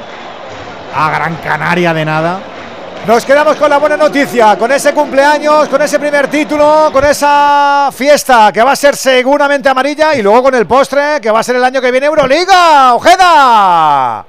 a 0.95 1.09
Gran 1.11 1.35
Canaria 1.37 1.93
de 1.93 2.03
nada. 2.05 2.39
Nos 3.07 3.23
quedamos 3.23 3.55
con 3.55 3.69
la 3.69 3.77
buena 3.77 3.95
noticia, 3.95 4.57
con 4.57 4.71
ese 4.73 4.93
cumpleaños, 4.93 5.69
con 5.69 5.81
ese 5.81 5.97
primer 5.99 6.27
título, 6.27 6.89
con 6.91 7.05
esa 7.05 7.89
fiesta 7.93 8.51
que 8.51 8.61
va 8.61 8.73
a 8.73 8.75
ser 8.75 8.95
seguramente 8.97 9.69
amarilla 9.69 10.13
y 10.15 10.21
luego 10.21 10.43
con 10.43 10.55
el 10.55 10.65
postre 10.67 11.21
que 11.21 11.31
va 11.31 11.39
a 11.39 11.43
ser 11.43 11.55
el 11.55 11.63
año 11.63 11.79
que 11.81 11.91
viene 11.91 12.07
Euroliga. 12.07 12.93
¡Ojeda! 12.95 14.25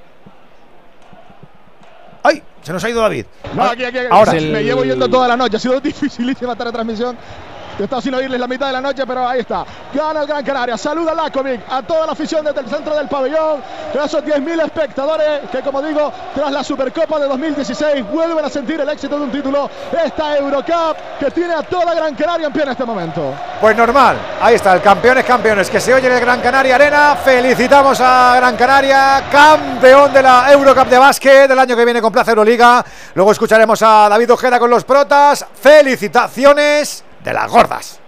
Se 2.70 2.74
nos 2.74 2.84
ha 2.84 2.90
ido 2.90 3.00
David. 3.00 3.26
No, 3.52 3.64
aquí, 3.64 3.82
aquí, 3.82 3.98
aquí. 3.98 4.06
Ahora. 4.12 4.32
me 4.34 4.62
llevo 4.62 4.84
yendo 4.84 5.08
toda 5.08 5.26
la 5.26 5.36
noche. 5.36 5.56
Ha 5.56 5.58
sido 5.58 5.80
dificilísima 5.80 6.52
esta 6.52 6.62
retransmisión. 6.62 7.18
Estado 7.84 8.02
sin 8.02 8.14
oírles 8.14 8.38
la 8.38 8.46
mitad 8.46 8.66
de 8.66 8.72
la 8.72 8.80
noche, 8.80 9.06
pero 9.06 9.26
ahí 9.26 9.40
está. 9.40 9.64
Gana 9.92 10.22
el 10.22 10.26
Gran 10.26 10.44
Canaria. 10.44 10.76
Saluda 10.76 11.12
a 11.12 11.14
Lakovic, 11.14 11.60
a 11.68 11.82
toda 11.82 12.06
la 12.06 12.12
afición 12.12 12.44
desde 12.44 12.60
el 12.60 12.66
centro 12.66 12.94
del 12.94 13.08
pabellón. 13.08 13.62
A 13.98 14.04
esos 14.04 14.24
10.000 14.24 14.64
espectadores 14.64 15.40
que, 15.50 15.60
como 15.60 15.82
digo, 15.82 16.12
tras 16.34 16.52
la 16.52 16.62
Supercopa 16.62 17.18
de 17.18 17.26
2016 17.26 18.10
vuelven 18.10 18.44
a 18.44 18.48
sentir 18.50 18.80
el 18.80 18.88
éxito 18.88 19.16
de 19.16 19.24
un 19.24 19.30
título. 19.30 19.70
Esta 20.04 20.36
Eurocup 20.36 20.96
que 21.18 21.30
tiene 21.30 21.54
a 21.54 21.62
toda 21.62 21.94
Gran 21.94 22.14
Canaria 22.14 22.46
en 22.46 22.52
pie 22.52 22.62
en 22.62 22.68
este 22.70 22.84
momento. 22.84 23.34
Pues 23.60 23.76
normal, 23.76 24.16
ahí 24.40 24.54
está, 24.54 24.74
el 24.74 24.80
campeones 24.80 25.24
campeones 25.24 25.68
que 25.70 25.80
se 25.80 25.92
oye 25.92 26.06
en 26.06 26.14
el 26.14 26.20
Gran 26.20 26.40
Canaria 26.40 26.74
Arena. 26.74 27.16
Felicitamos 27.16 28.00
a 28.00 28.34
Gran 28.36 28.56
Canaria, 28.56 29.24
campeón 29.30 30.12
de 30.12 30.22
la 30.22 30.52
Eurocup 30.52 30.88
de 30.88 30.98
básquet 30.98 31.48
del 31.48 31.58
año 31.58 31.76
que 31.76 31.84
viene 31.84 32.00
con 32.00 32.12
Plaza 32.12 32.30
Euroliga. 32.30 32.84
Luego 33.14 33.32
escucharemos 33.32 33.82
a 33.82 34.08
David 34.08 34.32
Ojeda 34.32 34.58
con 34.58 34.70
los 34.70 34.84
protas. 34.84 35.44
Felicitaciones 35.60 37.04
de 37.24 37.32
las 37.32 37.50
gordas. 37.50 38.00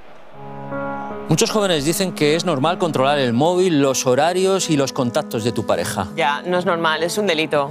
Muchos 1.29 1.51
jóvenes 1.51 1.87
dicen 1.87 2.13
que 2.13 2.37
es 2.37 2.45
normal 2.45 2.77
controlar 2.77 3.19
el 3.19 3.33
móvil, 3.33 3.81
los 3.81 4.07
horarios 4.07 4.69
y 4.69 4.77
los 4.77 4.93
contactos 4.93 5.45
de 5.45 5.53
tu 5.53 5.65
pareja. 5.65 6.09
Ya, 6.15 6.43
no 6.43 6.59
es 6.59 6.67
normal, 6.67 7.03
es 7.03 7.17
un 7.17 7.27
delito. 7.27 7.71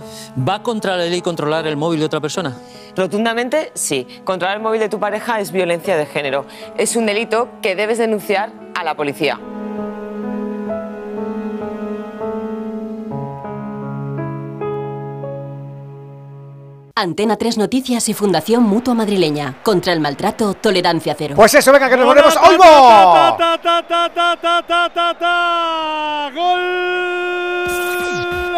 ¿Va 0.49 0.63
contra 0.63 0.97
la 0.97 1.05
ley 1.05 1.21
controlar 1.21 1.67
el 1.67 1.77
móvil 1.77 1.99
de 1.99 2.05
otra 2.07 2.19
persona? 2.19 2.57
Rotundamente, 2.95 3.71
sí. 3.75 4.07
Controlar 4.23 4.57
el 4.57 4.63
móvil 4.63 4.79
de 4.79 4.89
tu 4.89 4.99
pareja 4.99 5.39
es 5.39 5.51
violencia 5.51 5.95
de 5.95 6.07
género. 6.07 6.45
Es 6.77 6.95
un 6.95 7.05
delito 7.05 7.49
que 7.61 7.75
debes 7.75 7.99
denunciar 7.99 8.51
a 8.73 8.83
la 8.83 8.95
policía. 8.95 9.39
Antena 17.01 17.35
3 17.35 17.57
Noticias 17.57 18.07
y 18.09 18.13
Fundación 18.13 18.63
Mutua 18.63 18.93
Madrileña. 18.93 19.55
Contra 19.63 19.91
el 19.91 19.99
maltrato, 19.99 20.53
tolerancia 20.53 21.15
cero. 21.17 21.33
Pues 21.35 21.53
eso, 21.55 21.71
venga, 21.71 21.89
que 21.89 21.97
nos 21.97 22.05
volvemos. 22.05 22.37
¡Olmo! 22.37 23.37
¡Gol! 26.35 26.61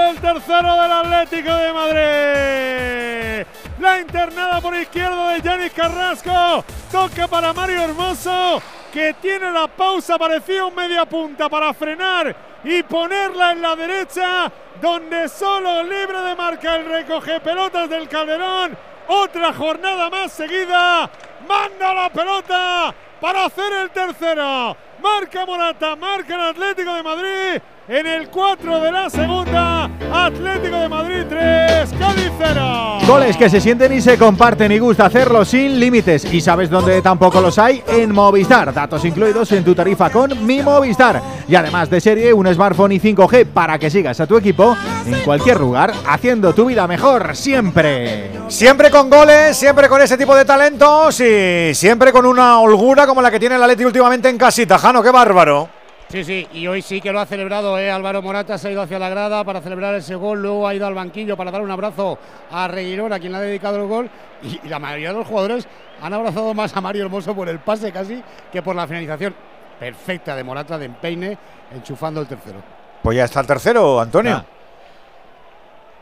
El 0.09 0.19
tercero 0.19 0.73
del 0.81 0.91
Atlético 0.91 1.55
de 1.55 1.73
Madrid. 1.73 3.47
La 3.79 3.99
internada 3.99 4.59
por 4.59 4.75
izquierda 4.75 5.33
de 5.33 5.41
Yanis 5.41 5.71
Carrasco. 5.71 6.65
Toca 6.91 7.27
para 7.27 7.53
Mario 7.53 7.83
Hermoso 7.83 8.61
que 8.93 9.15
tiene 9.15 9.51
la 9.51 9.67
pausa, 9.67 10.19
parecía 10.19 10.65
un 10.65 10.75
media 10.75 11.03
punta 11.05 11.49
para 11.49 11.73
frenar 11.73 12.35
y 12.63 12.83
ponerla 12.83 13.51
en 13.51 13.61
la 13.61 13.75
derecha, 13.75 14.51
donde 14.79 15.27
solo 15.27 15.81
libre 15.81 16.21
de 16.21 16.35
marca 16.35 16.75
el 16.75 16.85
recoge 16.85 17.39
pelotas 17.39 17.89
del 17.89 18.07
Calderón. 18.07 18.77
Otra 19.07 19.51
jornada 19.51 20.11
más 20.11 20.31
seguida. 20.31 21.09
Manda 21.47 21.93
la 21.93 22.09
pelota 22.11 22.93
para 23.19 23.45
hacer 23.45 23.73
el 23.73 23.89
tercero. 23.89 24.77
Marca 25.01 25.43
Morata, 25.43 25.95
marca 25.95 26.35
el 26.35 26.41
Atlético 26.41 26.93
de 26.93 27.03
Madrid. 27.03 27.61
En 27.85 28.07
el 28.07 28.29
4 28.29 28.79
de 28.79 28.91
la 28.93 29.09
segunda, 29.09 29.89
Atlético 30.13 30.77
de 30.77 30.87
Madrid 30.87 31.25
3, 31.27 31.89
Cádiz 31.99 32.31
0. 32.37 32.99
Goles 33.05 33.35
que 33.35 33.49
se 33.49 33.59
sienten 33.59 33.91
y 33.91 33.99
se 33.99 34.17
comparten 34.17 34.71
y 34.71 34.79
gusta 34.79 35.07
hacerlo 35.07 35.43
sin 35.43 35.77
límites. 35.77 36.23
¿Y 36.33 36.39
sabes 36.39 36.69
dónde 36.69 37.01
tampoco 37.01 37.41
los 37.41 37.59
hay? 37.59 37.83
En 37.85 38.13
Movistar. 38.13 38.73
Datos 38.73 39.03
incluidos 39.03 39.51
en 39.51 39.65
tu 39.65 39.75
tarifa 39.75 40.09
con 40.09 40.45
Mi 40.45 40.61
Movistar. 40.61 41.21
Y 41.45 41.55
además 41.55 41.89
de 41.89 41.99
serie, 41.99 42.31
un 42.31 42.47
smartphone 42.53 42.93
y 42.93 42.99
5G 43.01 43.47
para 43.47 43.77
que 43.77 43.89
sigas 43.89 44.17
a 44.21 44.27
tu 44.27 44.37
equipo 44.37 44.77
en 45.05 45.19
cualquier 45.19 45.59
lugar, 45.59 45.91
haciendo 46.07 46.53
tu 46.53 46.67
vida 46.67 46.87
mejor 46.87 47.35
siempre. 47.35 48.31
Siempre 48.47 48.91
con 48.91 49.09
goles, 49.09 49.57
siempre 49.57 49.89
con 49.89 50.01
ese 50.01 50.17
tipo 50.17 50.33
de 50.37 50.45
talentos 50.45 51.19
y 51.19 51.75
siempre 51.75 52.13
con 52.13 52.25
una 52.25 52.61
holgura 52.61 53.05
como 53.05 53.21
la 53.21 53.29
que 53.29 53.41
tiene 53.41 53.55
el 53.55 53.63
Atleti 53.63 53.83
últimamente 53.83 54.29
en 54.29 54.37
casita. 54.37 54.77
Jano, 54.77 55.03
qué 55.03 55.11
bárbaro. 55.11 55.82
Sí, 56.13 56.23
sí, 56.23 56.47
y 56.53 56.67
hoy 56.67 56.83
sí 56.83 57.01
que 57.01 57.11
lo 57.11 57.19
ha 57.19 57.25
celebrado 57.25 57.75
¿eh? 57.79 57.89
Álvaro 57.89 58.21
Morata, 58.21 58.55
se 58.59 58.67
ha 58.67 58.71
ido 58.71 58.83
hacia 58.83 58.99
la 58.99 59.09
grada 59.09 59.43
para 59.43 59.61
celebrar 59.61 59.95
ese 59.95 60.13
gol, 60.13 60.43
luego 60.43 60.67
ha 60.67 60.75
ido 60.75 60.85
al 60.85 60.93
banquillo 60.93 61.35
para 61.35 61.49
dar 61.49 61.63
un 61.63 61.71
abrazo 61.71 62.19
a 62.51 62.67
Reguilón, 62.67 63.11
a 63.11 63.17
quien 63.19 63.31
le 63.31 63.39
ha 63.39 63.41
dedicado 63.41 63.81
el 63.81 63.87
gol, 63.87 64.07
y, 64.43 64.59
y 64.63 64.69
la 64.69 64.77
mayoría 64.77 65.07
de 65.07 65.15
los 65.17 65.25
jugadores 65.25 65.67
han 66.03 66.13
abrazado 66.13 66.53
más 66.53 66.77
a 66.77 66.81
Mario 66.81 67.05
Hermoso 67.05 67.33
por 67.33 67.49
el 67.49 67.57
pase 67.57 67.91
casi 67.91 68.21
que 68.51 68.61
por 68.61 68.75
la 68.75 68.85
finalización 68.85 69.33
perfecta 69.79 70.35
de 70.35 70.43
Morata 70.43 70.77
de 70.77 70.85
empeine, 70.85 71.35
enchufando 71.73 72.21
el 72.21 72.27
tercero. 72.27 72.59
Pues 73.01 73.17
ya 73.17 73.23
está 73.25 73.39
el 73.39 73.47
tercero, 73.47 73.99
Antonio. 73.99 74.45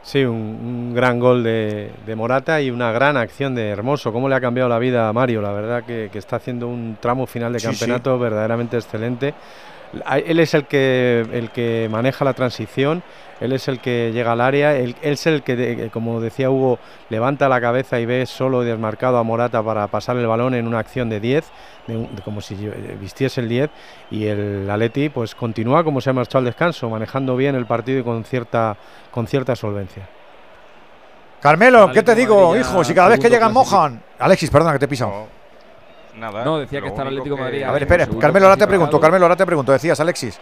Sí, 0.03 0.25
un, 0.25 0.35
un 0.35 0.93
gran 0.93 1.21
gol 1.21 1.41
de, 1.41 1.89
de 2.05 2.15
Morata 2.17 2.59
y 2.59 2.69
una 2.69 2.91
gran 2.91 3.15
acción 3.15 3.55
de 3.55 3.69
Hermoso. 3.69 4.11
¿Cómo 4.11 4.27
le 4.27 4.35
ha 4.35 4.41
cambiado 4.41 4.67
la 4.67 4.77
vida 4.77 5.07
a 5.07 5.13
Mario? 5.13 5.41
La 5.41 5.53
verdad 5.53 5.85
que, 5.85 6.09
que 6.11 6.17
está 6.19 6.35
haciendo 6.35 6.67
un 6.67 6.97
tramo 6.99 7.25
final 7.27 7.53
de 7.53 7.61
Sí, 7.61 7.67
campeonato 7.67 8.19
verdaderamente 8.19 8.75
excelente. 8.75 9.33
Él 10.25 10.39
es 10.39 10.53
el 10.53 10.65
que, 10.65 11.25
el 11.33 11.49
que 11.51 11.87
maneja 11.91 12.23
la 12.23 12.33
transición, 12.33 13.03
él 13.41 13.51
es 13.53 13.67
el 13.67 13.79
que 13.79 14.11
llega 14.13 14.31
al 14.31 14.39
área, 14.41 14.75
él, 14.77 14.95
él 15.01 15.13
es 15.13 15.25
el 15.27 15.41
que, 15.43 15.89
como 15.91 16.21
decía 16.21 16.49
Hugo, 16.49 16.79
levanta 17.09 17.49
la 17.49 17.59
cabeza 17.59 17.99
y 17.99 18.05
ve 18.05 18.25
solo 18.25 18.63
y 18.63 18.67
desmarcado 18.67 19.17
a 19.17 19.23
Morata 19.23 19.61
para 19.63 19.87
pasar 19.87 20.15
el 20.17 20.27
balón 20.27 20.53
en 20.53 20.65
una 20.67 20.79
acción 20.79 21.09
de 21.09 21.19
10, 21.19 21.45
de 21.87 21.97
un- 21.97 22.15
de 22.15 22.21
como 22.21 22.39
si 22.39 22.53
eh, 22.55 22.97
vistiese 23.01 23.41
el 23.41 23.49
10, 23.49 23.69
y 24.11 24.27
el 24.27 24.69
Atleti 24.69 25.09
pues 25.09 25.35
continúa 25.35 25.83
como 25.83 25.99
se 25.99 26.09
ha 26.09 26.13
marchado 26.13 26.39
al 26.39 26.45
descanso, 26.45 26.89
manejando 26.89 27.35
bien 27.35 27.55
el 27.55 27.65
partido 27.65 27.99
y 27.99 28.03
con 28.03 28.23
cierta, 28.23 28.77
con 29.11 29.27
cierta 29.27 29.55
solvencia. 29.55 30.07
Carmelo, 31.41 31.91
¿qué 31.91 32.03
te 32.03 32.13
digo, 32.13 32.55
hijo? 32.55 32.83
Si 32.83 32.93
cada 32.93 33.09
vez 33.09 33.19
que 33.19 33.29
llegan 33.29 33.51
clasificado. 33.51 33.81
mojan. 33.89 34.03
Alexis, 34.19 34.49
perdona 34.51 34.73
que 34.73 34.79
te 34.79 34.85
he 34.85 34.87
pisado. 34.87 35.27
Nada. 36.21 36.45
No, 36.45 36.59
decía 36.59 36.79
que 36.81 36.87
está 36.87 37.01
el 37.01 37.07
Atlético 37.07 37.35
Madrid 37.35 37.63
A 37.63 37.71
ver, 37.71 37.81
espera, 37.81 38.07
Carmelo, 38.19 38.45
ahora 38.45 38.57
te 38.57 38.67
pregunto, 38.67 38.99
Carmelo, 38.99 39.25
ahora 39.25 39.35
te 39.35 39.45
pregunto, 39.45 39.71
decías, 39.71 39.99
Alexis. 39.99 40.39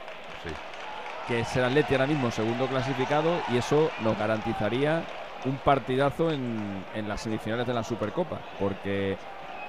que 1.26 1.40
es 1.40 1.56
el 1.56 1.64
Atleti 1.64 1.94
ahora 1.94 2.08
mismo 2.08 2.30
segundo 2.32 2.68
clasificado 2.68 3.32
y 3.50 3.58
eso 3.58 3.90
nos 4.02 4.18
garantizaría 4.18 5.04
un 5.46 5.56
partidazo 5.58 6.32
en, 6.32 6.84
en 6.94 7.08
las 7.08 7.22
semifinales 7.22 7.66
de 7.66 7.74
la 7.74 7.84
Supercopa, 7.84 8.40
porque 8.60 9.18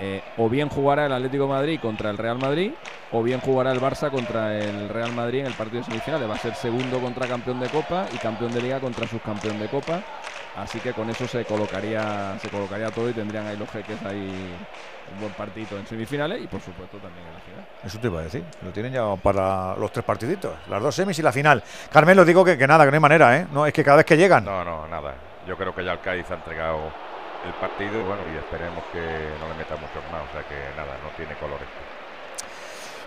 eh, 0.00 0.22
o 0.38 0.48
bien 0.48 0.70
jugará 0.70 1.06
el 1.06 1.12
Atlético 1.12 1.44
de 1.44 1.50
Madrid 1.50 1.78
contra 1.80 2.10
el 2.10 2.18
Real 2.18 2.38
Madrid, 2.38 2.72
o 3.12 3.22
bien 3.22 3.38
jugará 3.38 3.70
el 3.70 3.80
Barça 3.80 4.10
contra 4.10 4.58
el 4.58 4.88
Real 4.88 5.12
Madrid 5.12 5.40
en 5.40 5.46
el 5.46 5.52
partido 5.52 5.80
de 5.80 5.84
semifinales. 5.84 6.28
Va 6.28 6.34
a 6.34 6.38
ser 6.38 6.54
segundo 6.54 6.98
contra 6.98 7.28
campeón 7.28 7.60
de 7.60 7.68
Copa 7.68 8.06
y 8.12 8.16
campeón 8.16 8.50
de 8.52 8.62
Liga 8.62 8.80
contra 8.80 9.06
subcampeón 9.06 9.60
de 9.60 9.68
Copa. 9.68 10.02
Así 10.56 10.80
que 10.80 10.92
con 10.92 11.08
eso 11.08 11.26
se 11.28 11.44
colocaría, 11.44 12.36
se 12.40 12.48
colocaría 12.48 12.90
todo 12.90 13.08
y 13.08 13.12
tendrían 13.12 13.46
ahí 13.46 13.56
los 13.56 13.70
jeques 13.70 14.02
ahí 14.04 14.56
un 15.14 15.20
buen 15.20 15.32
partidito 15.32 15.78
en 15.78 15.86
semifinales 15.86 16.42
y 16.42 16.46
por 16.46 16.60
supuesto 16.60 16.98
también 16.98 17.26
en 17.26 17.34
la 17.34 17.40
final. 17.40 17.66
Eso 17.84 17.98
te 17.98 18.06
iba 18.08 18.20
a 18.20 18.24
decir. 18.24 18.44
Lo 18.62 18.70
tienen 18.70 18.92
ya 18.92 19.14
para 19.16 19.76
los 19.76 19.92
tres 19.92 20.04
partiditos, 20.04 20.52
las 20.68 20.82
dos 20.82 20.94
semis 20.94 21.18
y 21.18 21.22
la 21.22 21.32
final. 21.32 21.62
Carmelo, 21.92 22.24
digo 22.24 22.44
que, 22.44 22.58
que 22.58 22.66
nada, 22.66 22.84
que 22.84 22.90
no 22.90 22.96
hay 22.96 23.00
manera, 23.00 23.36
¿eh? 23.36 23.46
No, 23.52 23.64
es 23.64 23.72
que 23.72 23.84
cada 23.84 23.98
vez 23.98 24.06
que 24.06 24.16
llegan. 24.16 24.44
No, 24.44 24.64
no, 24.64 24.86
nada. 24.88 25.14
Yo 25.46 25.56
creo 25.56 25.74
que 25.74 25.84
ya 25.84 25.92
el 25.92 26.00
Cádiz 26.00 26.30
ha 26.30 26.34
entregado 26.34 26.92
el 27.46 27.52
partido 27.54 27.98
y 27.98 28.02
bueno, 28.02 28.22
y 28.32 28.36
esperemos 28.36 28.84
que 28.92 29.00
no 29.00 29.48
le 29.48 29.54
meta 29.54 29.74
muchos 29.76 30.02
más. 30.12 30.22
O 30.28 30.32
sea 30.32 30.42
que 30.42 30.56
nada, 30.76 30.96
no 31.02 31.10
tiene 31.16 31.34
colores. 31.36 31.66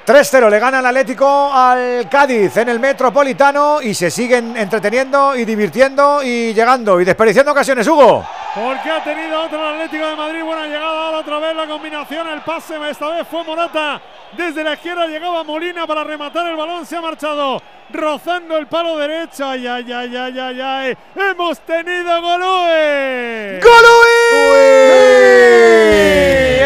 3-0 0.06 0.50
le 0.50 0.60
gana 0.60 0.80
el 0.80 0.86
Atlético 0.86 1.50
al 1.54 2.10
Cádiz 2.10 2.58
en 2.58 2.68
el 2.68 2.78
Metropolitano 2.78 3.82
y 3.82 3.94
se 3.94 4.12
siguen 4.12 4.58
entreteniendo 4.58 5.34
y 5.34 5.46
divirtiendo 5.46 6.22
y 6.22 6.54
llegando 6.54 7.00
y 7.00 7.06
desperdiciando 7.06 7.54
ocasiones, 7.54 7.88
Hugo. 7.88 8.26
Porque 8.54 8.92
ha 8.92 9.02
tenido 9.02 9.42
otro 9.42 9.58
el 9.58 9.76
Atlético 9.76 10.06
de 10.06 10.16
Madrid. 10.18 10.44
Buena 10.44 10.66
llegada 10.66 11.06
ahora 11.06 11.20
otra 11.20 11.40
vez 11.40 11.56
la 11.56 11.66
combinación. 11.68 12.28
El 12.28 12.42
pase 12.42 12.76
esta 12.90 13.10
vez 13.12 13.26
fue 13.32 13.46
Morata. 13.46 14.02
Desde 14.36 14.62
la 14.62 14.74
izquierda 14.74 15.08
llegaba 15.08 15.42
Molina 15.46 15.88
para 15.88 16.04
rematar 16.04 16.48
el 16.48 16.58
balón. 16.58 16.86
Se 16.86 16.98
ha 16.98 17.02
marchado 17.02 17.62
rozando 17.90 18.58
el 18.58 18.68
palo 18.68 18.98
derecho. 18.98 19.48
Ay, 19.48 19.66
ay, 19.66 19.90
ay, 19.90 20.18
ay, 20.18 20.40
ay, 20.40 20.62
ay. 20.62 20.98
Hemos 21.16 21.62
tenido 21.62 22.22
Golue. 22.22 23.62
¡Golui! 23.64 24.84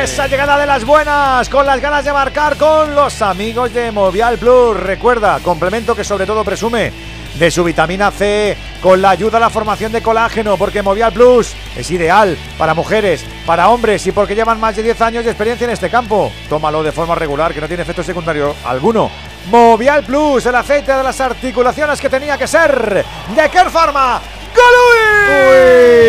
Esa 0.07 0.25
llegada 0.27 0.57
de 0.57 0.65
las 0.65 0.83
buenas, 0.85 1.47
con 1.49 1.65
las 1.65 1.81
ganas 1.81 2.03
de 2.03 2.11
marcar 2.13 2.55
con 2.57 2.95
los 2.95 3.21
amigos 3.21 3.71
de 3.73 3.91
Movial 3.91 4.37
Plus. 4.39 4.75
Recuerda, 4.75 5.39
complemento 5.43 5.95
que 5.95 6.03
sobre 6.03 6.25
todo 6.25 6.43
presume 6.43 6.91
de 7.35 7.51
su 7.51 7.63
vitamina 7.63 8.09
C 8.09 8.57
con 8.81 8.99
la 8.99 9.11
ayuda 9.11 9.37
a 9.37 9.41
la 9.41 9.51
formación 9.51 9.91
de 9.91 10.01
colágeno, 10.01 10.57
porque 10.57 10.81
Movial 10.81 11.13
Plus 11.13 11.53
es 11.75 11.91
ideal 11.91 12.35
para 12.57 12.73
mujeres, 12.73 13.23
para 13.45 13.69
hombres 13.69 14.07
y 14.07 14.11
porque 14.11 14.33
llevan 14.33 14.59
más 14.59 14.75
de 14.77 14.83
10 14.83 15.01
años 15.01 15.23
de 15.23 15.31
experiencia 15.31 15.65
en 15.65 15.71
este 15.71 15.89
campo. 15.89 16.31
Tómalo 16.49 16.81
de 16.81 16.93
forma 16.93 17.13
regular, 17.13 17.53
que 17.53 17.61
no 17.61 17.67
tiene 17.67 17.83
efecto 17.83 18.01
secundario 18.01 18.55
alguno. 18.65 19.11
Movial 19.51 20.03
Plus, 20.03 20.45
el 20.47 20.55
aceite 20.55 20.93
de 20.93 21.03
las 21.03 21.21
articulaciones 21.21 22.01
que 22.01 22.09
tenía 22.09 22.37
que 22.37 22.47
ser 22.47 23.05
de 23.35 23.49
Care 23.49 23.69
Pharma. 23.69 24.21
¡Golui! 24.55 26.07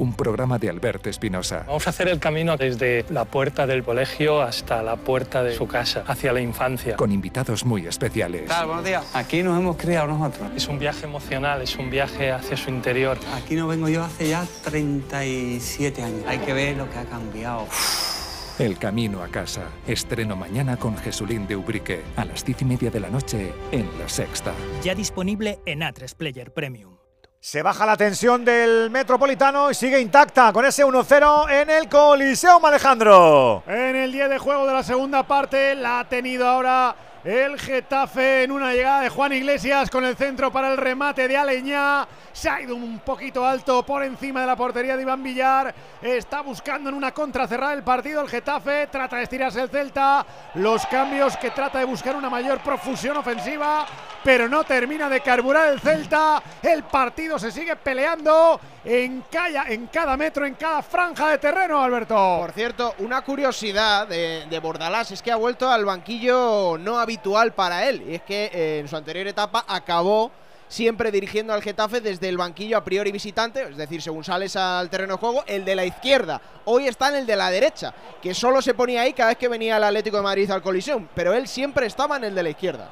Un 0.00 0.14
programa 0.14 0.58
de 0.58 0.70
Alberto 0.70 1.10
Espinosa. 1.10 1.64
Vamos 1.66 1.86
a 1.86 1.90
hacer 1.90 2.08
el 2.08 2.18
camino 2.18 2.56
desde 2.56 3.04
la 3.10 3.26
puerta 3.26 3.66
del 3.66 3.84
colegio 3.84 4.40
hasta 4.40 4.82
la 4.82 4.96
puerta 4.96 5.42
de 5.42 5.54
su 5.54 5.66
casa, 5.66 6.04
hacia 6.06 6.32
la 6.32 6.40
infancia. 6.40 6.96
Con 6.96 7.12
invitados 7.12 7.66
muy 7.66 7.86
especiales. 7.86 8.50
Buenos 8.64 8.82
días. 8.82 9.04
Aquí 9.14 9.42
nos 9.42 9.60
hemos 9.60 9.76
criado 9.76 10.06
nosotros. 10.06 10.52
Es 10.56 10.68
un 10.68 10.78
viaje 10.78 11.04
emocional, 11.04 11.60
es 11.60 11.76
un 11.76 11.90
viaje 11.90 12.32
hacia 12.32 12.56
su 12.56 12.70
interior. 12.70 13.18
Aquí 13.34 13.56
no 13.56 13.68
vengo 13.68 13.90
yo 13.90 14.02
hace 14.02 14.30
ya 14.30 14.46
37 14.64 16.02
años. 16.02 16.22
Hay 16.26 16.38
que 16.38 16.54
ver 16.54 16.78
lo 16.78 16.90
que 16.90 16.96
ha 16.96 17.04
cambiado. 17.04 17.66
El 18.58 18.78
camino 18.78 19.22
a 19.22 19.28
casa. 19.28 19.64
Estreno 19.86 20.34
mañana 20.34 20.78
con 20.78 20.96
Jesulín 20.96 21.46
de 21.46 21.56
Ubrique. 21.56 22.00
A 22.16 22.24
las 22.24 22.42
diez 22.42 22.62
y 22.62 22.64
media 22.64 22.90
de 22.90 23.00
la 23.00 23.10
noche 23.10 23.52
en 23.70 23.86
La 23.98 24.08
Sexta. 24.08 24.54
Ya 24.82 24.94
disponible 24.94 25.58
en 25.66 25.80
A3 25.80 26.14
Player 26.14 26.54
Premium. 26.54 26.99
Se 27.42 27.62
baja 27.62 27.86
la 27.86 27.96
tensión 27.96 28.44
del 28.44 28.90
Metropolitano 28.90 29.70
y 29.70 29.74
sigue 29.74 29.98
intacta 29.98 30.52
con 30.52 30.66
ese 30.66 30.84
1-0 30.84 31.50
en 31.50 31.70
el 31.70 31.88
Coliseum, 31.88 32.62
Alejandro. 32.62 33.62
En 33.66 33.96
el 33.96 34.12
día 34.12 34.28
de 34.28 34.36
juego 34.36 34.66
de 34.66 34.74
la 34.74 34.82
segunda 34.82 35.22
parte 35.22 35.74
la 35.74 36.00
ha 36.00 36.04
tenido 36.06 36.46
ahora 36.46 36.94
el 37.24 37.58
Getafe 37.58 38.44
en 38.44 38.52
una 38.52 38.72
llegada 38.72 39.02
de 39.02 39.10
Juan 39.10 39.32
Iglesias 39.32 39.90
con 39.90 40.04
el 40.04 40.16
centro 40.16 40.50
para 40.50 40.70
el 40.70 40.78
remate 40.78 41.28
de 41.28 41.36
Aleñá. 41.36 42.08
Se 42.32 42.48
ha 42.48 42.62
ido 42.62 42.74
un 42.74 43.00
poquito 43.00 43.44
alto 43.44 43.84
por 43.84 44.02
encima 44.02 44.40
de 44.40 44.46
la 44.46 44.56
portería 44.56 44.96
de 44.96 45.02
Iván 45.02 45.22
Villar. 45.22 45.74
Está 46.00 46.40
buscando 46.40 46.88
en 46.88 46.94
una 46.94 47.12
contra 47.12 47.46
cerrar 47.46 47.76
el 47.76 47.82
partido 47.82 48.22
el 48.22 48.28
Getafe. 48.28 48.86
Trata 48.86 49.16
de 49.16 49.24
estirarse 49.24 49.60
el 49.60 49.68
Celta. 49.68 50.24
Los 50.54 50.86
cambios 50.86 51.36
que 51.36 51.50
trata 51.50 51.80
de 51.80 51.84
buscar 51.84 52.16
una 52.16 52.30
mayor 52.30 52.60
profusión 52.60 53.16
ofensiva. 53.16 53.84
Pero 54.24 54.48
no 54.48 54.64
termina 54.64 55.08
de 55.08 55.20
carburar 55.20 55.68
el 55.68 55.80
Celta. 55.80 56.42
El 56.62 56.84
partido 56.84 57.38
se 57.38 57.50
sigue 57.50 57.76
peleando 57.76 58.60
en 58.84 59.24
cada, 59.30 59.68
en 59.68 59.88
cada 59.88 60.16
metro, 60.16 60.46
en 60.46 60.54
cada 60.54 60.82
franja 60.82 61.28
de 61.28 61.38
terreno, 61.38 61.82
Alberto. 61.82 62.14
Por 62.40 62.52
cierto, 62.52 62.94
una 63.00 63.22
curiosidad 63.22 64.06
de, 64.06 64.46
de 64.48 64.58
Bordalás 64.58 65.10
es 65.10 65.20
que 65.20 65.32
ha 65.32 65.36
vuelto 65.36 65.70
al 65.70 65.84
banquillo 65.84 66.78
no 66.78 66.98
habitual 67.10 67.52
para 67.52 67.88
él. 67.88 68.02
Y 68.08 68.14
es 68.14 68.22
que 68.22 68.50
eh, 68.52 68.78
en 68.78 68.88
su 68.88 68.96
anterior 68.96 69.26
etapa 69.26 69.64
acabó 69.66 70.30
siempre 70.68 71.10
dirigiendo 71.10 71.52
al 71.52 71.60
Getafe 71.60 72.00
desde 72.00 72.28
el 72.28 72.36
banquillo 72.36 72.76
a 72.76 72.84
priori 72.84 73.10
visitante, 73.10 73.64
es 73.64 73.76
decir, 73.76 74.00
según 74.00 74.22
sales 74.22 74.54
al 74.54 74.88
terreno 74.88 75.14
de 75.14 75.18
juego, 75.18 75.42
el 75.48 75.64
de 75.64 75.74
la 75.74 75.84
izquierda. 75.84 76.40
Hoy 76.66 76.86
está 76.86 77.08
en 77.08 77.16
el 77.16 77.26
de 77.26 77.34
la 77.34 77.50
derecha, 77.50 77.92
que 78.22 78.32
solo 78.32 78.62
se 78.62 78.74
ponía 78.74 79.02
ahí 79.02 79.12
cada 79.12 79.30
vez 79.30 79.38
que 79.38 79.48
venía 79.48 79.78
el 79.78 79.82
Atlético 79.82 80.18
de 80.18 80.22
Madrid 80.22 80.48
al 80.52 80.62
colisión, 80.62 81.08
pero 81.12 81.34
él 81.34 81.48
siempre 81.48 81.86
estaba 81.86 82.16
en 82.18 82.24
el 82.24 82.34
de 82.36 82.42
la 82.44 82.50
izquierda. 82.50 82.90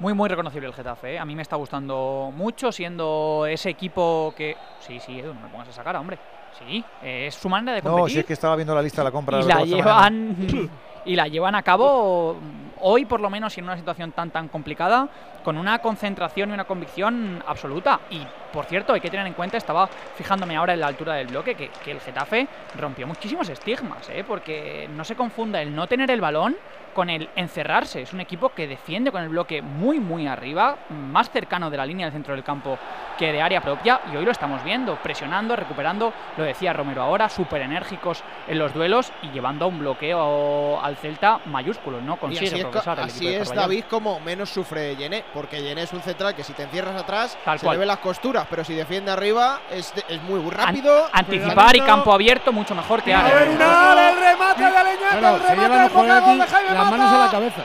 Muy, 0.00 0.12
muy 0.12 0.28
reconocible 0.28 0.66
el 0.66 0.74
Getafe. 0.74 1.14
¿eh? 1.14 1.18
A 1.20 1.24
mí 1.24 1.36
me 1.36 1.42
está 1.42 1.54
gustando 1.54 2.32
mucho, 2.34 2.72
siendo 2.72 3.46
ese 3.48 3.70
equipo 3.70 4.34
que. 4.36 4.56
Sí, 4.80 4.98
sí, 4.98 5.20
Edu, 5.20 5.32
no 5.32 5.40
me 5.40 5.48
pongas 5.48 5.68
esa 5.68 5.84
cara, 5.84 6.00
hombre. 6.00 6.18
Sí, 6.58 6.84
es 7.00 7.36
su 7.36 7.48
manera 7.48 7.76
de 7.76 7.82
competir. 7.82 8.02
No, 8.02 8.08
si 8.08 8.18
es 8.18 8.26
que 8.26 8.32
estaba 8.32 8.56
viendo 8.56 8.74
la 8.74 8.82
lista 8.82 9.02
de 9.02 9.04
la 9.04 9.12
compra. 9.12 9.38
y 9.38 9.42
de 9.42 9.48
la 9.48 9.54
Barcelona. 9.54 9.76
llevan 9.76 10.70
y 11.04 11.16
la 11.16 11.28
llevan 11.28 11.54
a 11.54 11.62
cabo 11.62 12.36
hoy 12.80 13.04
por 13.04 13.20
lo 13.20 13.30
menos 13.30 13.56
en 13.58 13.64
una 13.64 13.76
situación 13.76 14.12
tan 14.12 14.30
tan 14.30 14.48
complicada 14.48 15.08
con 15.44 15.56
una 15.58 15.78
concentración 15.78 16.50
y 16.50 16.52
una 16.54 16.64
convicción 16.64 17.42
absoluta 17.46 18.00
y 18.10 18.20
por 18.52 18.64
cierto 18.64 18.92
hay 18.92 19.00
que 19.00 19.10
tener 19.10 19.26
en 19.26 19.34
cuenta 19.34 19.56
estaba 19.56 19.86
fijándome 20.16 20.56
ahora 20.56 20.74
en 20.74 20.80
la 20.80 20.86
altura 20.86 21.14
del 21.14 21.28
bloque 21.28 21.54
que, 21.54 21.68
que 21.84 21.90
el 21.92 22.00
Getafe 22.00 22.46
rompió 22.78 23.06
muchísimos 23.06 23.48
estigmas 23.48 24.08
¿eh? 24.10 24.24
porque 24.26 24.88
no 24.96 25.04
se 25.04 25.14
confunda 25.14 25.60
el 25.60 25.74
no 25.74 25.86
tener 25.86 26.10
el 26.10 26.20
balón 26.20 26.56
con 26.94 27.10
el 27.10 27.28
encerrarse 27.36 28.02
es 28.02 28.12
un 28.12 28.20
equipo 28.20 28.50
que 28.50 28.66
defiende 28.66 29.10
con 29.12 29.22
el 29.22 29.28
bloque 29.28 29.60
muy 29.60 29.98
muy 30.00 30.26
arriba 30.26 30.76
más 30.88 31.30
cercano 31.30 31.68
de 31.70 31.76
la 31.76 31.84
línea 31.84 32.06
del 32.06 32.12
centro 32.12 32.34
del 32.34 32.44
campo 32.44 32.78
que 33.18 33.32
de 33.32 33.42
área 33.42 33.60
propia 33.60 34.00
y 34.12 34.16
hoy 34.16 34.24
lo 34.24 34.30
estamos 34.30 34.62
viendo 34.64 34.96
presionando 35.02 35.56
recuperando 35.56 36.12
lo 36.36 36.44
decía 36.44 36.72
Romero 36.72 37.02
ahora 37.02 37.28
súper 37.28 37.62
enérgicos 37.62 38.22
en 38.48 38.58
los 38.58 38.72
duelos 38.72 39.12
y 39.22 39.28
llevando 39.30 39.64
a 39.66 39.68
un 39.68 39.78
bloqueo 39.80 40.80
al 40.80 40.96
Celta 40.96 41.40
mayúsculo 41.46 42.00
no 42.00 42.16
consigue 42.16 42.46
así 42.46 42.56
es, 42.56 42.62
progresar 42.62 42.98
el 42.98 43.04
así 43.04 43.34
es. 43.34 43.54
David 43.54 43.84
como 43.90 44.20
menos 44.20 44.50
sufre 44.50 44.94
Yené, 44.96 45.24
porque 45.34 45.62
Yené 45.62 45.82
es 45.82 45.92
un 45.92 46.00
central 46.02 46.34
que 46.34 46.44
si 46.44 46.52
te 46.52 46.62
encierras 46.62 47.00
atrás 47.00 47.36
Tal 47.44 47.58
se 47.58 47.64
cual. 47.66 47.76
le 47.76 47.80
ven 47.80 47.88
las 47.88 47.98
costuras, 47.98 48.46
pero 48.48 48.64
si 48.64 48.74
defiende 48.74 49.10
arriba 49.10 49.60
es, 49.70 49.92
es 50.08 50.22
muy 50.22 50.48
rápido. 50.50 51.08
Anticipar 51.12 51.74
y 51.76 51.80
campo 51.80 52.12
abierto 52.12 52.52
mucho 52.52 52.74
mejor 52.74 53.02
que 53.02 53.12
área. 53.14 53.42
el 53.42 53.56
remate 53.58 54.62
de 54.62 54.76
Aleñá, 54.76 55.18
Claro, 55.18 55.36
el 55.36 55.42
remate 55.42 55.78
de 55.78 56.46
Jaime 56.46 56.70
las 56.90 56.98
manos 56.98 57.12
a 57.12 57.24
la 57.26 57.30
cabeza. 57.30 57.62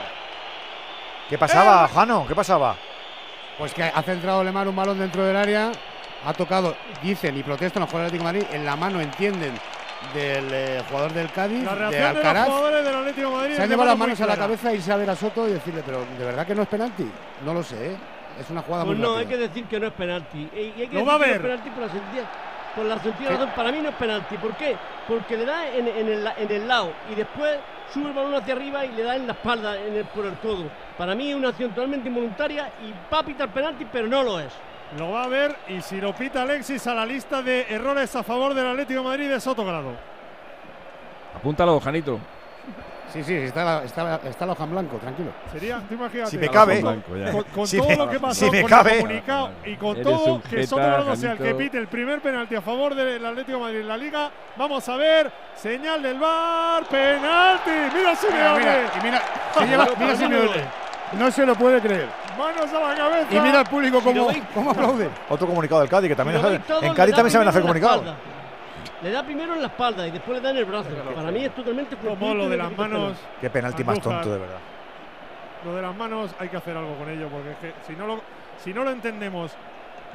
¿Qué 1.30 1.38
pasaba, 1.38 1.88
Jano? 1.88 2.26
¿Qué 2.28 2.36
pasaba? 2.36 2.76
Pues 3.58 3.74
que 3.74 3.84
ha 3.84 4.02
centrado 4.02 4.44
Lemar 4.44 4.68
un 4.68 4.76
balón 4.76 4.98
dentro 4.98 5.24
del 5.26 5.36
área, 5.36 5.72
ha 6.26 6.34
tocado, 6.34 6.76
dicen 7.04 7.38
y 7.38 7.44
protestan 7.44 7.82
los 7.82 7.90
jugadores 7.90 8.12
del 8.12 8.22
Atlético 8.22 8.40
de 8.40 8.46
Madrid, 8.48 8.56
en 8.60 8.66
la 8.66 8.76
mano 8.76 9.02
entienden 9.02 9.54
del 10.14 10.48
eh, 10.54 10.82
jugador 10.90 11.12
del 11.12 11.30
Cádiz, 11.32 11.64
La 11.66 11.74
de 11.74 11.78
reacción 11.78 12.02
de 12.02 12.08
los 12.08 12.18
Alcaraz. 12.18 12.48
jugadores 12.48 12.86
del 12.86 12.96
Atlético 12.96 13.30
de 13.30 13.36
Madrid 13.36 13.56
Se 13.56 13.62
han 13.64 13.70
llevado 13.70 13.90
las 13.90 13.98
manos 13.98 14.22
a 14.22 14.26
la 14.26 14.38
cabeza, 14.38 14.74
irse 14.74 14.92
a 14.92 14.96
ver 14.96 15.10
a 15.10 15.16
Soto 15.16 15.48
y 15.48 15.52
decirle, 15.52 15.84
pero 15.86 16.06
¿de 16.18 16.26
verdad 16.26 16.48
que 16.48 16.56
no 16.56 16.62
es 16.62 16.68
penalti? 16.70 17.12
No 17.46 17.54
lo 17.54 17.62
sé, 17.64 17.92
¿eh? 17.92 17.98
es 18.40 18.50
una 18.50 18.62
jugada 18.62 18.86
Pues 18.86 18.98
muy 18.98 19.06
no, 19.06 19.18
hay 19.18 19.26
que 19.26 19.38
decir 19.38 19.66
que 19.66 19.80
no 19.80 19.88
es 19.88 19.94
penalti. 19.94 20.50
Y 20.56 20.58
hay 20.58 20.72
que 20.72 20.88
decir 20.88 21.08
va 21.08 21.16
a 21.16 21.20
que 21.20 21.26
no 21.28 21.34
es 21.34 21.40
penalti 21.42 21.70
por 21.70 21.82
la 21.84 21.90
sencilla, 21.90 22.24
por 22.76 22.86
la 22.86 22.96
razón. 22.96 23.50
Para 23.56 23.72
mí 23.74 23.80
no 23.82 23.90
es 23.90 23.96
penalti. 23.96 24.38
¿Por 24.38 24.56
qué? 24.56 24.78
Porque 25.06 25.36
le 25.36 25.46
da 25.46 25.68
en, 25.68 25.86
en 25.88 26.08
el, 26.08 26.32
en 26.38 26.52
el 26.52 26.68
lado 26.68 26.94
y 27.12 27.16
después 27.16 27.58
sube 27.94 28.10
el 28.10 28.14
balón 28.14 28.36
hacia 28.36 28.54
arriba 28.54 28.86
y 28.86 28.90
le 28.90 29.04
da 29.04 29.16
en 29.16 29.28
la 29.28 29.34
espalda 29.34 29.80
en 29.80 29.96
el, 29.96 30.06
por 30.06 30.26
el 30.26 30.34
codo. 30.36 30.66
Para 30.98 31.16
mí 31.16 31.30
es 31.30 31.36
una 31.36 31.50
acción 31.50 31.72
totalmente 31.72 32.10
involuntaria 32.10 32.72
y 32.84 32.94
va 33.12 33.20
a 33.20 33.24
pitar 33.24 33.50
penalti, 33.50 33.86
pero 33.92 34.08
no 34.08 34.24
lo 34.24 34.40
es. 34.40 34.54
Lo 34.98 35.12
va 35.12 35.24
a 35.24 35.28
ver 35.28 35.56
y 35.68 35.82
si 35.82 36.02
lo 36.02 36.14
pita 36.14 36.42
Alexis 36.42 36.86
a 36.88 36.96
la 36.96 37.06
lista 37.06 37.42
de 37.42 37.62
errores 37.70 38.16
a 38.16 38.24
favor 38.24 38.54
del 38.54 38.68
Atlético 38.68 39.02
de 39.02 39.08
Madrid 39.08 39.30
de 39.30 39.40
Sotogrado. 39.40 39.94
Apúntalo, 41.36 41.80
Janito. 41.80 42.20
Sí, 43.14 43.24
sí, 43.24 43.34
está 43.36 43.66
la, 43.66 43.84
está, 43.84 44.04
la- 44.04 44.20
está 44.30 44.46
la 44.46 44.52
hoja 44.54 44.64
en 44.66 44.72
blanco, 44.72 44.98
tranquilo. 44.98 45.32
Sería, 45.52 45.80
tú 45.88 45.96
imagínate. 45.96 46.30
Si 46.32 46.38
me 46.38 46.48
cabe. 46.50 46.82
Con, 46.82 47.02
con- 47.02 47.44
con 47.44 47.68
Si 47.68 47.78
todo 47.78 47.90
me- 47.90 47.96
lo 47.98 48.10
que 48.10 48.20
pasó 48.20 48.46
si 48.46 48.52
me 48.52 48.62
con 48.62 48.70
cabe. 48.70 48.92
el 48.94 49.02
comunicado 49.02 49.50
y 49.66 49.76
con 49.76 49.92
Eres 49.98 50.04
todo 50.04 50.42
que 50.50 50.68
Sotogrado 50.68 51.16
sea 51.16 51.32
el 51.32 51.38
que 51.40 51.56
pite 51.56 51.78
el 51.78 51.88
primer 51.88 52.22
penalti 52.22 52.56
a 52.56 52.62
favor 52.62 52.94
del 52.94 53.26
Atlético 53.26 53.58
de 53.58 53.64
Madrid 53.64 53.80
en 53.80 53.88
la 53.88 53.98
Liga. 53.98 54.30
Vamos 54.58 54.88
a 54.88 54.96
ver. 54.96 55.32
Señal 55.56 56.02
del 56.04 56.20
bar. 56.20 56.84
Penalti. 56.88 57.72
Mira 57.96 58.16
Simeone. 58.16 58.60
Mira, 58.60 58.92
y 59.00 59.04
mira, 59.04 59.22
se 59.58 59.66
lleva, 59.68 59.88
mira 59.98 60.16
Simeone. 60.16 60.90
No 61.14 61.32
se 61.32 61.46
lo 61.46 61.56
puede 61.56 61.82
creer. 61.82 62.08
Manos 62.38 62.72
a 62.72 62.90
la 62.90 62.96
cabeza. 62.96 63.28
Y 63.36 63.40
mira 63.40 63.60
al 63.62 63.66
público 63.66 63.98
Si 64.00 64.04
cómo, 64.06 64.30
cómo 64.54 64.72
aplaude. 64.72 65.10
Otro 65.30 65.48
comunicado 65.48 65.82
del 65.82 65.90
Cádiz 65.90 66.10
que 66.10 66.16
también 66.16 66.40
Si 66.40 66.60
todo, 66.60 66.84
en 66.84 66.94
Cádiz 66.94 67.16
también 67.16 67.32
saben 67.32 67.48
hacer 67.48 67.62
comunicados. 67.64 68.04
Le 69.02 69.12
da 69.12 69.24
primero 69.24 69.54
en 69.56 69.62
la 69.62 69.68
espalda 69.68 70.06
y 70.08 70.12
después 70.12 70.38
le 70.38 70.44
da 70.44 70.52
en 70.52 70.58
el 70.58 70.66
brazo. 70.66 70.90
Para 71.16 71.32
mí 71.32 71.46
es 71.46 71.56
totalmente 71.56 71.96
Como 71.96 72.34
lo 72.34 72.50
de 72.50 72.58
las 72.58 72.76
manos. 72.76 73.18
Qué 73.40 73.50
penalti 73.50 73.84
más 73.84 74.00
tonto, 74.02 74.32
de 74.34 74.38
verdad. 74.40 74.58
Lo 75.66 75.76
de 75.76 75.82
las 75.82 75.96
manos 75.96 76.32
hay 76.40 76.50
que 76.50 76.58
hacer 76.58 76.76
algo 76.76 76.96
con 76.98 77.10
ello, 77.10 77.28
porque 77.30 77.52
es 77.52 77.58
que 77.58 77.74
si 77.88 77.94
no 77.98 78.08
lo, 78.08 78.22
si 78.64 78.74
no 78.74 78.84
lo 78.84 78.92
entendemos 78.92 79.52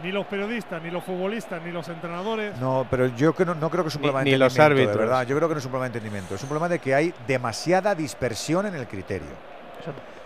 ni 0.03 0.11
los 0.11 0.27
periodistas, 0.27 0.83
ni 0.83 0.91
los 0.91 1.05
futbolistas, 1.05 1.63
ni 1.63 1.71
los 1.71 1.89
entrenadores. 1.89 2.57
No, 2.59 2.87
pero 2.91 3.07
yo 3.09 3.35
que 3.35 3.45
no, 3.45 3.55
no 3.55 3.71
creo 3.71 3.85
que 3.85 3.89
es 3.89 3.95
un 3.95 4.01
Ni- 4.03 4.09
problema 4.09 4.25
de 4.25 4.31
ni 4.33 4.37
los 4.39 4.53
entendimiento, 4.55 4.59
de 4.77 4.83
árbitros. 4.93 5.09
verdad. 5.11 5.27
Yo 5.27 5.37
creo 5.37 5.49
que 5.49 5.55
no 5.55 5.59
es 5.61 5.65
un 5.65 5.71
problema 5.71 5.91
de 5.93 5.99
entendimiento. 5.99 6.35
Es 6.35 6.43
un 6.43 6.49
problema 6.49 6.69
de 6.69 6.79
que 6.79 6.95
hay 6.95 7.15
demasiada 7.27 7.95
dispersión 7.95 8.67
en 8.67 8.75
el 8.75 8.87
criterio. 8.87 9.29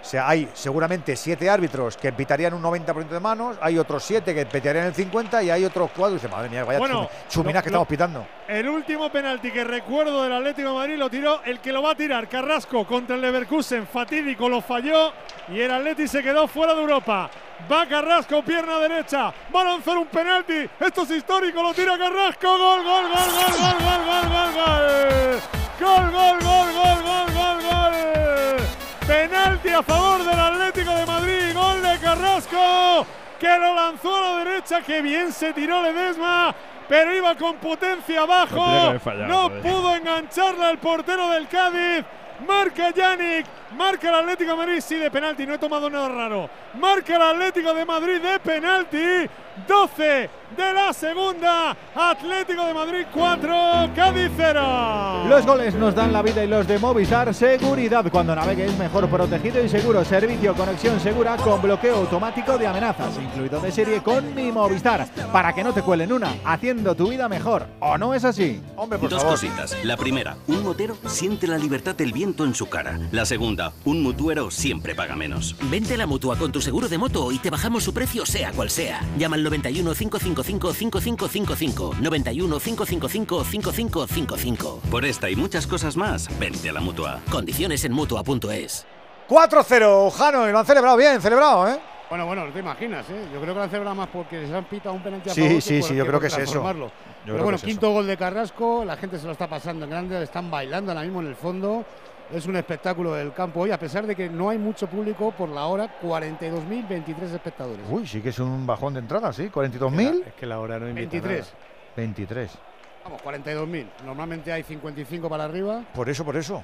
O 0.00 0.04
sea, 0.10 0.28
hay 0.28 0.48
seguramente 0.54 1.16
siete 1.16 1.50
árbitros 1.50 1.96
que 1.96 2.12
pitarían 2.12 2.54
un 2.54 2.62
90% 2.62 3.08
de 3.08 3.20
manos, 3.20 3.56
hay 3.60 3.78
otros 3.78 4.02
siete 4.04 4.34
que 4.34 4.46
pitarían 4.46 4.86
el 4.86 4.94
50% 4.94 5.44
y 5.44 5.50
hay 5.50 5.64
otros 5.64 5.90
cuatro 5.94 6.16
que 6.16 6.22
dicen, 6.22 6.30
madre 6.30 6.48
mía, 6.48 6.64
vaya 6.64 6.78
Bueno, 6.78 7.02
chumi- 7.04 7.28
chuminas 7.28 7.62
que 7.62 7.68
lo- 7.70 7.74
estamos 7.74 7.88
pitando. 7.88 8.26
El 8.46 8.68
último 8.68 9.10
penalti 9.10 9.50
que 9.50 9.64
recuerdo 9.64 10.22
del 10.22 10.32
Atlético 10.32 10.68
de 10.68 10.74
Madrid 10.74 10.96
lo 10.96 11.10
tiró 11.10 11.42
el 11.44 11.58
que 11.60 11.72
lo 11.72 11.82
va 11.82 11.90
a 11.90 11.94
tirar, 11.94 12.28
Carrasco 12.28 12.86
contra 12.86 13.16
el 13.16 13.22
Leverkusen, 13.22 13.86
fatídico, 13.86 14.48
lo 14.48 14.62
falló 14.62 15.12
y 15.48 15.60
el 15.60 15.70
Atleti 15.70 16.06
se 16.08 16.22
quedó 16.22 16.46
fuera 16.48 16.74
de 16.74 16.80
Europa. 16.80 17.28
Va 17.70 17.86
Carrasco, 17.86 18.40
pierna 18.42 18.78
derecha, 18.78 19.34
va 19.54 19.60
a 19.60 19.64
lanzar 19.64 19.98
un 19.98 20.06
penalti, 20.06 20.68
esto 20.80 21.02
es 21.02 21.10
histórico, 21.10 21.60
lo 21.62 21.74
tira 21.74 21.98
Carrasco, 21.98 22.46
gol, 22.56 22.84
gol, 22.84 23.04
gol, 23.08 23.12
gol, 23.12 23.52
gol, 23.58 23.74
gol, 23.82 24.04
gol, 24.06 24.28
gol, 24.30 24.54
gol. 24.54 25.40
Gol, 25.80 26.10
gol, 26.12 26.38
gol, 26.40 26.72
gol, 26.72 27.02
gol, 27.02 27.32
gol, 27.34 27.62
gol. 27.62 28.68
Penalti 29.08 29.70
a 29.70 29.82
favor 29.82 30.22
del 30.22 30.38
Atlético 30.38 30.94
de 30.94 31.06
Madrid, 31.06 31.54
gol 31.54 31.80
de 31.80 31.98
Carrasco, 31.98 33.06
que 33.40 33.48
lo 33.58 33.74
lanzó 33.74 34.14
a 34.14 34.20
la 34.20 34.44
derecha, 34.44 34.82
que 34.82 35.00
bien 35.00 35.32
se 35.32 35.54
tiró 35.54 35.82
Ledesma, 35.82 36.54
pero 36.86 37.14
iba 37.16 37.34
con 37.34 37.56
potencia 37.56 38.20
abajo, 38.20 38.98
fallado, 39.00 39.26
no 39.26 39.42
joder. 39.48 39.62
pudo 39.62 39.96
engancharla 39.96 40.70
el 40.70 40.76
portero 40.76 41.30
del 41.30 41.48
Cádiz. 41.48 42.04
Marca 42.46 42.90
Yannick, 42.90 43.46
marca 43.76 44.10
el 44.10 44.14
Atlético 44.14 44.50
de 44.50 44.56
Madrid, 44.58 44.80
sí 44.80 44.96
de 44.96 45.10
penalti, 45.10 45.46
no 45.46 45.54
he 45.54 45.58
tomado 45.58 45.88
nada 45.88 46.10
raro. 46.10 46.50
Marca 46.74 47.16
el 47.16 47.22
Atlético 47.22 47.72
de 47.72 47.84
Madrid 47.86 48.20
de 48.20 48.38
penalti, 48.38 49.26
12 49.66 50.30
de 50.56 50.72
la 50.72 50.92
segunda, 50.92 51.76
Atlético 51.94 52.66
de 52.66 52.74
Madrid 52.74 53.06
4, 53.12 53.90
Cádiz 53.94 54.30
0. 54.36 55.24
Los 55.28 55.46
goles 55.46 55.74
nos 55.74 55.94
dan 55.94 56.12
la 56.12 56.22
vida 56.22 56.44
y 56.44 56.48
los 56.48 56.66
de 56.66 56.78
Movistar 56.78 57.32
Seguridad. 57.34 58.04
Cuando 58.10 58.34
navegues 58.34 58.76
mejor 58.78 59.08
protegido 59.08 59.62
y 59.62 59.68
seguro. 59.68 60.04
Servicio 60.04 60.54
conexión 60.54 60.98
segura 61.00 61.36
con 61.36 61.60
bloqueo 61.60 61.96
automático 61.96 62.56
de 62.58 62.66
amenazas. 62.66 63.18
Incluido 63.18 63.60
de 63.60 63.72
serie 63.72 64.02
con 64.02 64.34
mi 64.34 64.50
Movistar. 64.50 65.06
Para 65.32 65.52
que 65.52 65.62
no 65.62 65.72
te 65.72 65.82
cuelen 65.82 66.12
una, 66.12 66.34
haciendo 66.44 66.94
tu 66.94 67.08
vida 67.08 67.28
mejor. 67.28 67.66
¿O 67.80 67.98
no 67.98 68.14
es 68.14 68.24
así? 68.24 68.60
Hombre, 68.76 68.98
Dos 69.08 69.24
cositas. 69.24 69.76
La 69.84 69.96
primera, 69.96 70.36
un 70.46 70.62
motero 70.62 70.96
siente 71.06 71.46
la 71.46 71.58
libertad 71.58 71.94
del 71.94 72.12
viento 72.12 72.44
en 72.44 72.54
su 72.54 72.68
cara. 72.68 72.98
La 73.12 73.24
segunda, 73.24 73.72
un 73.84 74.02
mutuero 74.02 74.50
siempre 74.50 74.94
paga 74.94 75.16
menos. 75.16 75.56
Vente 75.70 75.94
a 75.94 75.98
la 75.98 76.06
mutua 76.06 76.36
con 76.36 76.52
tu 76.52 76.60
seguro 76.60 76.88
de 76.88 76.98
moto 76.98 77.32
y 77.32 77.38
te 77.38 77.50
bajamos 77.50 77.84
su 77.84 77.92
precio, 77.94 78.26
sea 78.26 78.52
cual 78.52 78.70
sea. 78.70 79.00
Llama 79.18 79.36
al 79.36 79.44
91 79.44 79.94
555 80.42 81.00
5555. 81.00 81.94
91 82.00 82.58
555 82.60 83.44
5555. 83.44 84.80
Por 84.90 85.04
esta 85.04 85.30
y 85.30 85.36
muchas 85.36 85.66
cosas 85.66 85.96
más, 85.96 86.28
vente 86.38 86.68
a 86.70 86.72
la 86.72 86.80
mutua. 86.80 87.20
Condiciones 87.30 87.84
en 87.84 87.92
mutua.es. 87.92 88.86
4-0, 89.28 90.10
Jano, 90.10 90.48
y 90.48 90.52
lo 90.52 90.58
han 90.58 90.66
celebrado 90.66 90.96
bien, 90.96 91.20
celebrado, 91.20 91.68
¿eh? 91.68 91.78
Bueno, 92.08 92.24
bueno, 92.24 92.46
no 92.46 92.52
te 92.52 92.60
imaginas, 92.60 93.04
¿eh? 93.10 93.28
Yo 93.32 93.38
creo 93.42 93.52
que 93.52 93.58
lo 93.58 93.62
han 93.64 93.68
celebrado 93.70 93.94
más 93.94 94.08
porque 94.08 94.40
les 94.40 94.50
han 94.50 94.64
pitado 94.64 94.94
un 94.94 95.02
penalti 95.02 95.28
a 95.28 95.34
Sí, 95.34 95.42
favor 95.42 95.60
sí, 95.62 95.80
por- 95.80 95.88
sí, 95.90 95.94
yo 95.94 96.06
creo 96.06 96.20
que 96.20 96.26
es 96.28 96.38
eso. 96.38 96.54
Yo 96.64 96.90
Pero 97.26 97.42
bueno, 97.42 97.56
es 97.56 97.62
quinto 97.62 97.90
gol 97.92 98.06
de 98.06 98.16
Carrasco, 98.16 98.82
la 98.86 98.96
gente 98.96 99.18
se 99.18 99.26
lo 99.26 99.32
está 99.32 99.46
pasando 99.46 99.84
en 99.84 99.90
grande, 99.90 100.16
le 100.18 100.24
están 100.24 100.50
bailando 100.50 100.92
ahora 100.92 101.02
mismo 101.02 101.20
en 101.20 101.26
el 101.26 101.36
fondo. 101.36 101.84
Es 102.32 102.46
un 102.46 102.56
espectáculo 102.56 103.14
del 103.14 103.32
campo 103.32 103.60
hoy, 103.60 103.70
a 103.70 103.78
pesar 103.78 104.06
de 104.06 104.14
que 104.14 104.28
no 104.28 104.50
hay 104.50 104.58
mucho 104.58 104.86
público 104.86 105.32
por 105.32 105.48
la 105.48 105.66
hora, 105.66 105.98
42.023 106.02 107.22
espectadores. 107.34 107.86
Uy, 107.88 108.06
sí 108.06 108.20
que 108.20 108.28
es 108.28 108.38
un 108.38 108.66
bajón 108.66 108.92
de 108.92 109.00
entrada, 109.00 109.32
sí, 109.32 109.48
42.000. 109.48 110.26
Es 110.26 110.34
que 110.34 110.44
la 110.44 110.60
hora 110.60 110.78
no 110.78 110.88
invita 110.88 111.10
23. 111.10 111.40
nada. 111.40 111.66
23. 111.96 112.58
Vamos, 113.04 113.22
42.000. 113.22 113.86
Normalmente 114.04 114.52
hay 114.52 114.62
55 114.62 115.28
para 115.28 115.44
arriba. 115.44 115.82
Por 115.94 116.10
eso, 116.10 116.22
por 116.22 116.36
eso. 116.36 116.62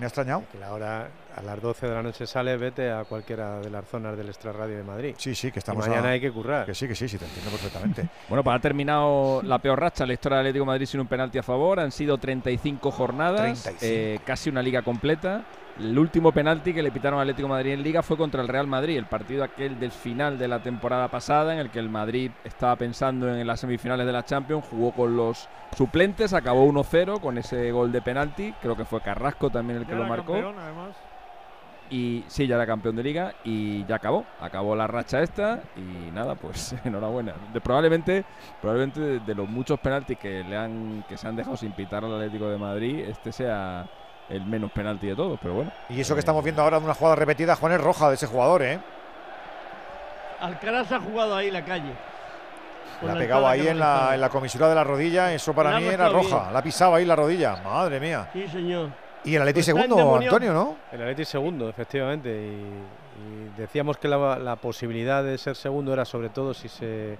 Me 0.00 0.06
ha 0.06 0.08
extrañado. 0.08 0.42
Que 0.50 0.58
la 0.58 0.72
hora 0.72 1.08
a 1.36 1.42
las 1.42 1.60
12 1.62 1.86
de 1.86 1.94
la 1.94 2.02
noche 2.02 2.26
sale, 2.26 2.56
vete 2.56 2.90
a 2.90 3.04
cualquiera 3.04 3.60
de 3.60 3.70
las 3.70 3.86
zonas 3.86 4.16
del 4.16 4.28
extrarradio 4.28 4.76
de 4.78 4.82
Madrid. 4.82 5.14
Sí, 5.18 5.34
sí, 5.34 5.52
que 5.52 5.60
estamos 5.60 5.86
Y 5.86 5.90
mañana 5.90 6.08
a- 6.08 6.12
hay 6.12 6.20
que 6.20 6.32
currar. 6.32 6.66
Que 6.66 6.74
sí, 6.74 6.88
que 6.88 6.94
sí, 6.96 7.08
sí, 7.08 7.18
te 7.18 7.24
entiendo 7.26 7.50
perfectamente. 7.50 8.08
Bueno, 8.28 8.42
pues 8.42 8.56
ha 8.56 8.60
terminado 8.60 9.42
la 9.42 9.58
peor 9.58 9.78
racha 9.78 10.04
la 10.06 10.12
historia 10.14 10.38
del 10.38 10.46
Atlético 10.46 10.64
de 10.64 10.66
Madrid 10.66 10.86
sin 10.86 11.00
un 11.00 11.06
penalti 11.06 11.38
a 11.38 11.42
favor. 11.42 11.78
Han 11.80 11.92
sido 11.92 12.18
35 12.18 12.90
jornadas, 12.90 13.62
35. 13.62 13.78
eh, 13.82 14.18
casi 14.24 14.50
una 14.50 14.62
liga 14.62 14.82
completa. 14.82 15.44
El 15.80 15.98
último 15.98 16.30
penalti 16.30 16.74
que 16.74 16.82
le 16.82 16.90
pitaron 16.90 17.18
al 17.18 17.22
Atlético 17.22 17.48
de 17.48 17.54
Madrid 17.54 17.72
en 17.72 17.82
liga 17.82 18.02
fue 18.02 18.18
contra 18.18 18.42
el 18.42 18.48
Real 18.48 18.66
Madrid, 18.66 18.98
el 18.98 19.06
partido 19.06 19.42
aquel 19.42 19.80
del 19.80 19.90
final 19.90 20.38
de 20.38 20.46
la 20.46 20.62
temporada 20.62 21.08
pasada, 21.08 21.54
en 21.54 21.58
el 21.58 21.70
que 21.70 21.78
el 21.78 21.88
Madrid 21.88 22.30
estaba 22.44 22.76
pensando 22.76 23.34
en 23.34 23.46
las 23.46 23.60
semifinales 23.60 24.04
de 24.04 24.12
la 24.12 24.22
Champions, 24.22 24.66
jugó 24.68 24.92
con 24.92 25.16
los 25.16 25.48
suplentes, 25.74 26.34
acabó 26.34 26.70
1-0 26.70 27.20
con 27.20 27.38
ese 27.38 27.72
gol 27.72 27.92
de 27.92 28.02
penalti. 28.02 28.52
Creo 28.60 28.76
que 28.76 28.84
fue 28.84 29.00
Carrasco 29.00 29.48
también 29.48 29.78
el 29.78 29.86
que 29.86 29.92
Ya 29.92 29.96
lo 29.96 30.02
era 30.02 30.10
marcó. 30.10 30.32
campeón, 30.34 30.58
además. 30.58 30.96
Y 31.88 32.24
sí, 32.28 32.46
ya 32.46 32.56
era 32.56 32.66
campeón 32.66 32.94
de 32.94 33.02
liga 33.02 33.34
y 33.42 33.86
ya 33.86 33.96
acabó. 33.96 34.26
Acabó 34.38 34.76
la 34.76 34.86
racha 34.86 35.22
esta 35.22 35.62
y 35.76 36.10
nada, 36.12 36.34
pues 36.34 36.74
enhorabuena. 36.84 37.32
De, 37.54 37.60
probablemente 37.62 38.26
probablemente 38.60 39.00
de, 39.00 39.20
de 39.20 39.34
los 39.34 39.48
muchos 39.48 39.80
penaltis 39.80 40.18
que, 40.18 40.44
le 40.44 40.58
han, 40.58 41.04
que 41.08 41.16
se 41.16 41.26
han 41.26 41.36
dejado 41.36 41.56
sin 41.56 41.72
pitar 41.72 42.04
al 42.04 42.14
Atlético 42.14 42.50
de 42.50 42.58
Madrid, 42.58 43.00
este 43.08 43.32
sea 43.32 43.88
el 44.30 44.44
menos 44.46 44.70
penalti 44.72 45.08
de 45.08 45.16
todos, 45.16 45.38
pero 45.42 45.54
bueno. 45.54 45.72
Y 45.88 46.00
eso 46.00 46.14
que 46.14 46.20
estamos 46.20 46.42
viendo 46.42 46.62
ahora 46.62 46.78
de 46.78 46.84
una 46.84 46.94
jugada 46.94 47.16
repetida, 47.16 47.56
Juan, 47.56 47.72
es 47.72 47.80
roja 47.80 48.08
de 48.08 48.14
ese 48.14 48.26
jugador, 48.26 48.62
¿eh? 48.62 48.80
Alcaraz 50.40 50.90
ha 50.92 51.00
jugado 51.00 51.36
ahí 51.36 51.50
la 51.50 51.64
calle. 51.64 51.92
La 53.02 53.12
ha 53.12 53.14
la 53.14 53.20
pegado 53.20 53.40
entrada 53.40 53.50
ahí 53.50 53.68
en 53.68 53.78
la, 53.78 53.94
estaba. 53.94 54.14
en 54.14 54.20
la 54.20 54.28
comisura 54.28 54.68
de 54.68 54.74
la 54.74 54.84
rodilla, 54.84 55.32
eso 55.32 55.52
para 55.54 55.78
mí 55.78 55.86
era 55.86 56.08
roja. 56.08 56.40
bien. 56.42 56.52
La 56.52 56.58
ha 56.58 56.62
pisado 56.62 56.94
ahí 56.94 57.04
la 57.04 57.16
rodilla, 57.16 57.56
madre 57.62 58.00
mía. 58.00 58.28
Sí, 58.32 58.46
señor. 58.48 58.88
Y 59.24 59.34
el 59.34 59.42
Atleti 59.42 59.56
Pues 59.58 59.66
segundo. 59.66 60.16
Antonio, 60.16 60.52
¿no? 60.52 60.76
El 60.92 61.02
Atleti 61.02 61.24
segundo, 61.24 61.68
efectivamente. 61.68 62.30
Y, 62.30 63.22
y 63.22 63.52
decíamos 63.56 63.98
que 63.98 64.08
la, 64.08 64.38
la 64.38 64.56
posibilidad 64.56 65.22
de 65.22 65.36
ser 65.36 65.56
segundo 65.56 65.92
era 65.92 66.04
sobre 66.04 66.30
todo 66.30 66.54
si 66.54 66.68
se 66.68 67.18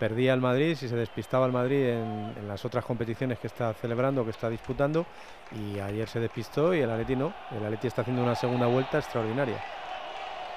perdía 0.00 0.32
el 0.32 0.40
Madrid, 0.40 0.74
si 0.74 0.88
se 0.88 0.96
despistaba 0.96 1.44
el 1.46 1.52
Madrid 1.52 1.90
en, 1.90 2.32
en 2.36 2.48
las 2.48 2.64
otras 2.64 2.84
competiciones 2.84 3.38
que 3.38 3.46
está 3.46 3.74
celebrando, 3.74 4.24
que 4.24 4.30
está 4.30 4.48
disputando. 4.48 5.04
Y 5.52 5.78
ayer 5.78 6.08
se 6.08 6.18
despistó 6.18 6.74
y 6.74 6.80
el 6.80 6.90
Atleti 6.90 7.14
no. 7.14 7.32
El 7.52 7.64
Atleti 7.64 7.86
está 7.86 8.00
haciendo 8.00 8.22
una 8.22 8.34
segunda 8.34 8.66
vuelta 8.66 8.98
extraordinaria. 8.98 9.62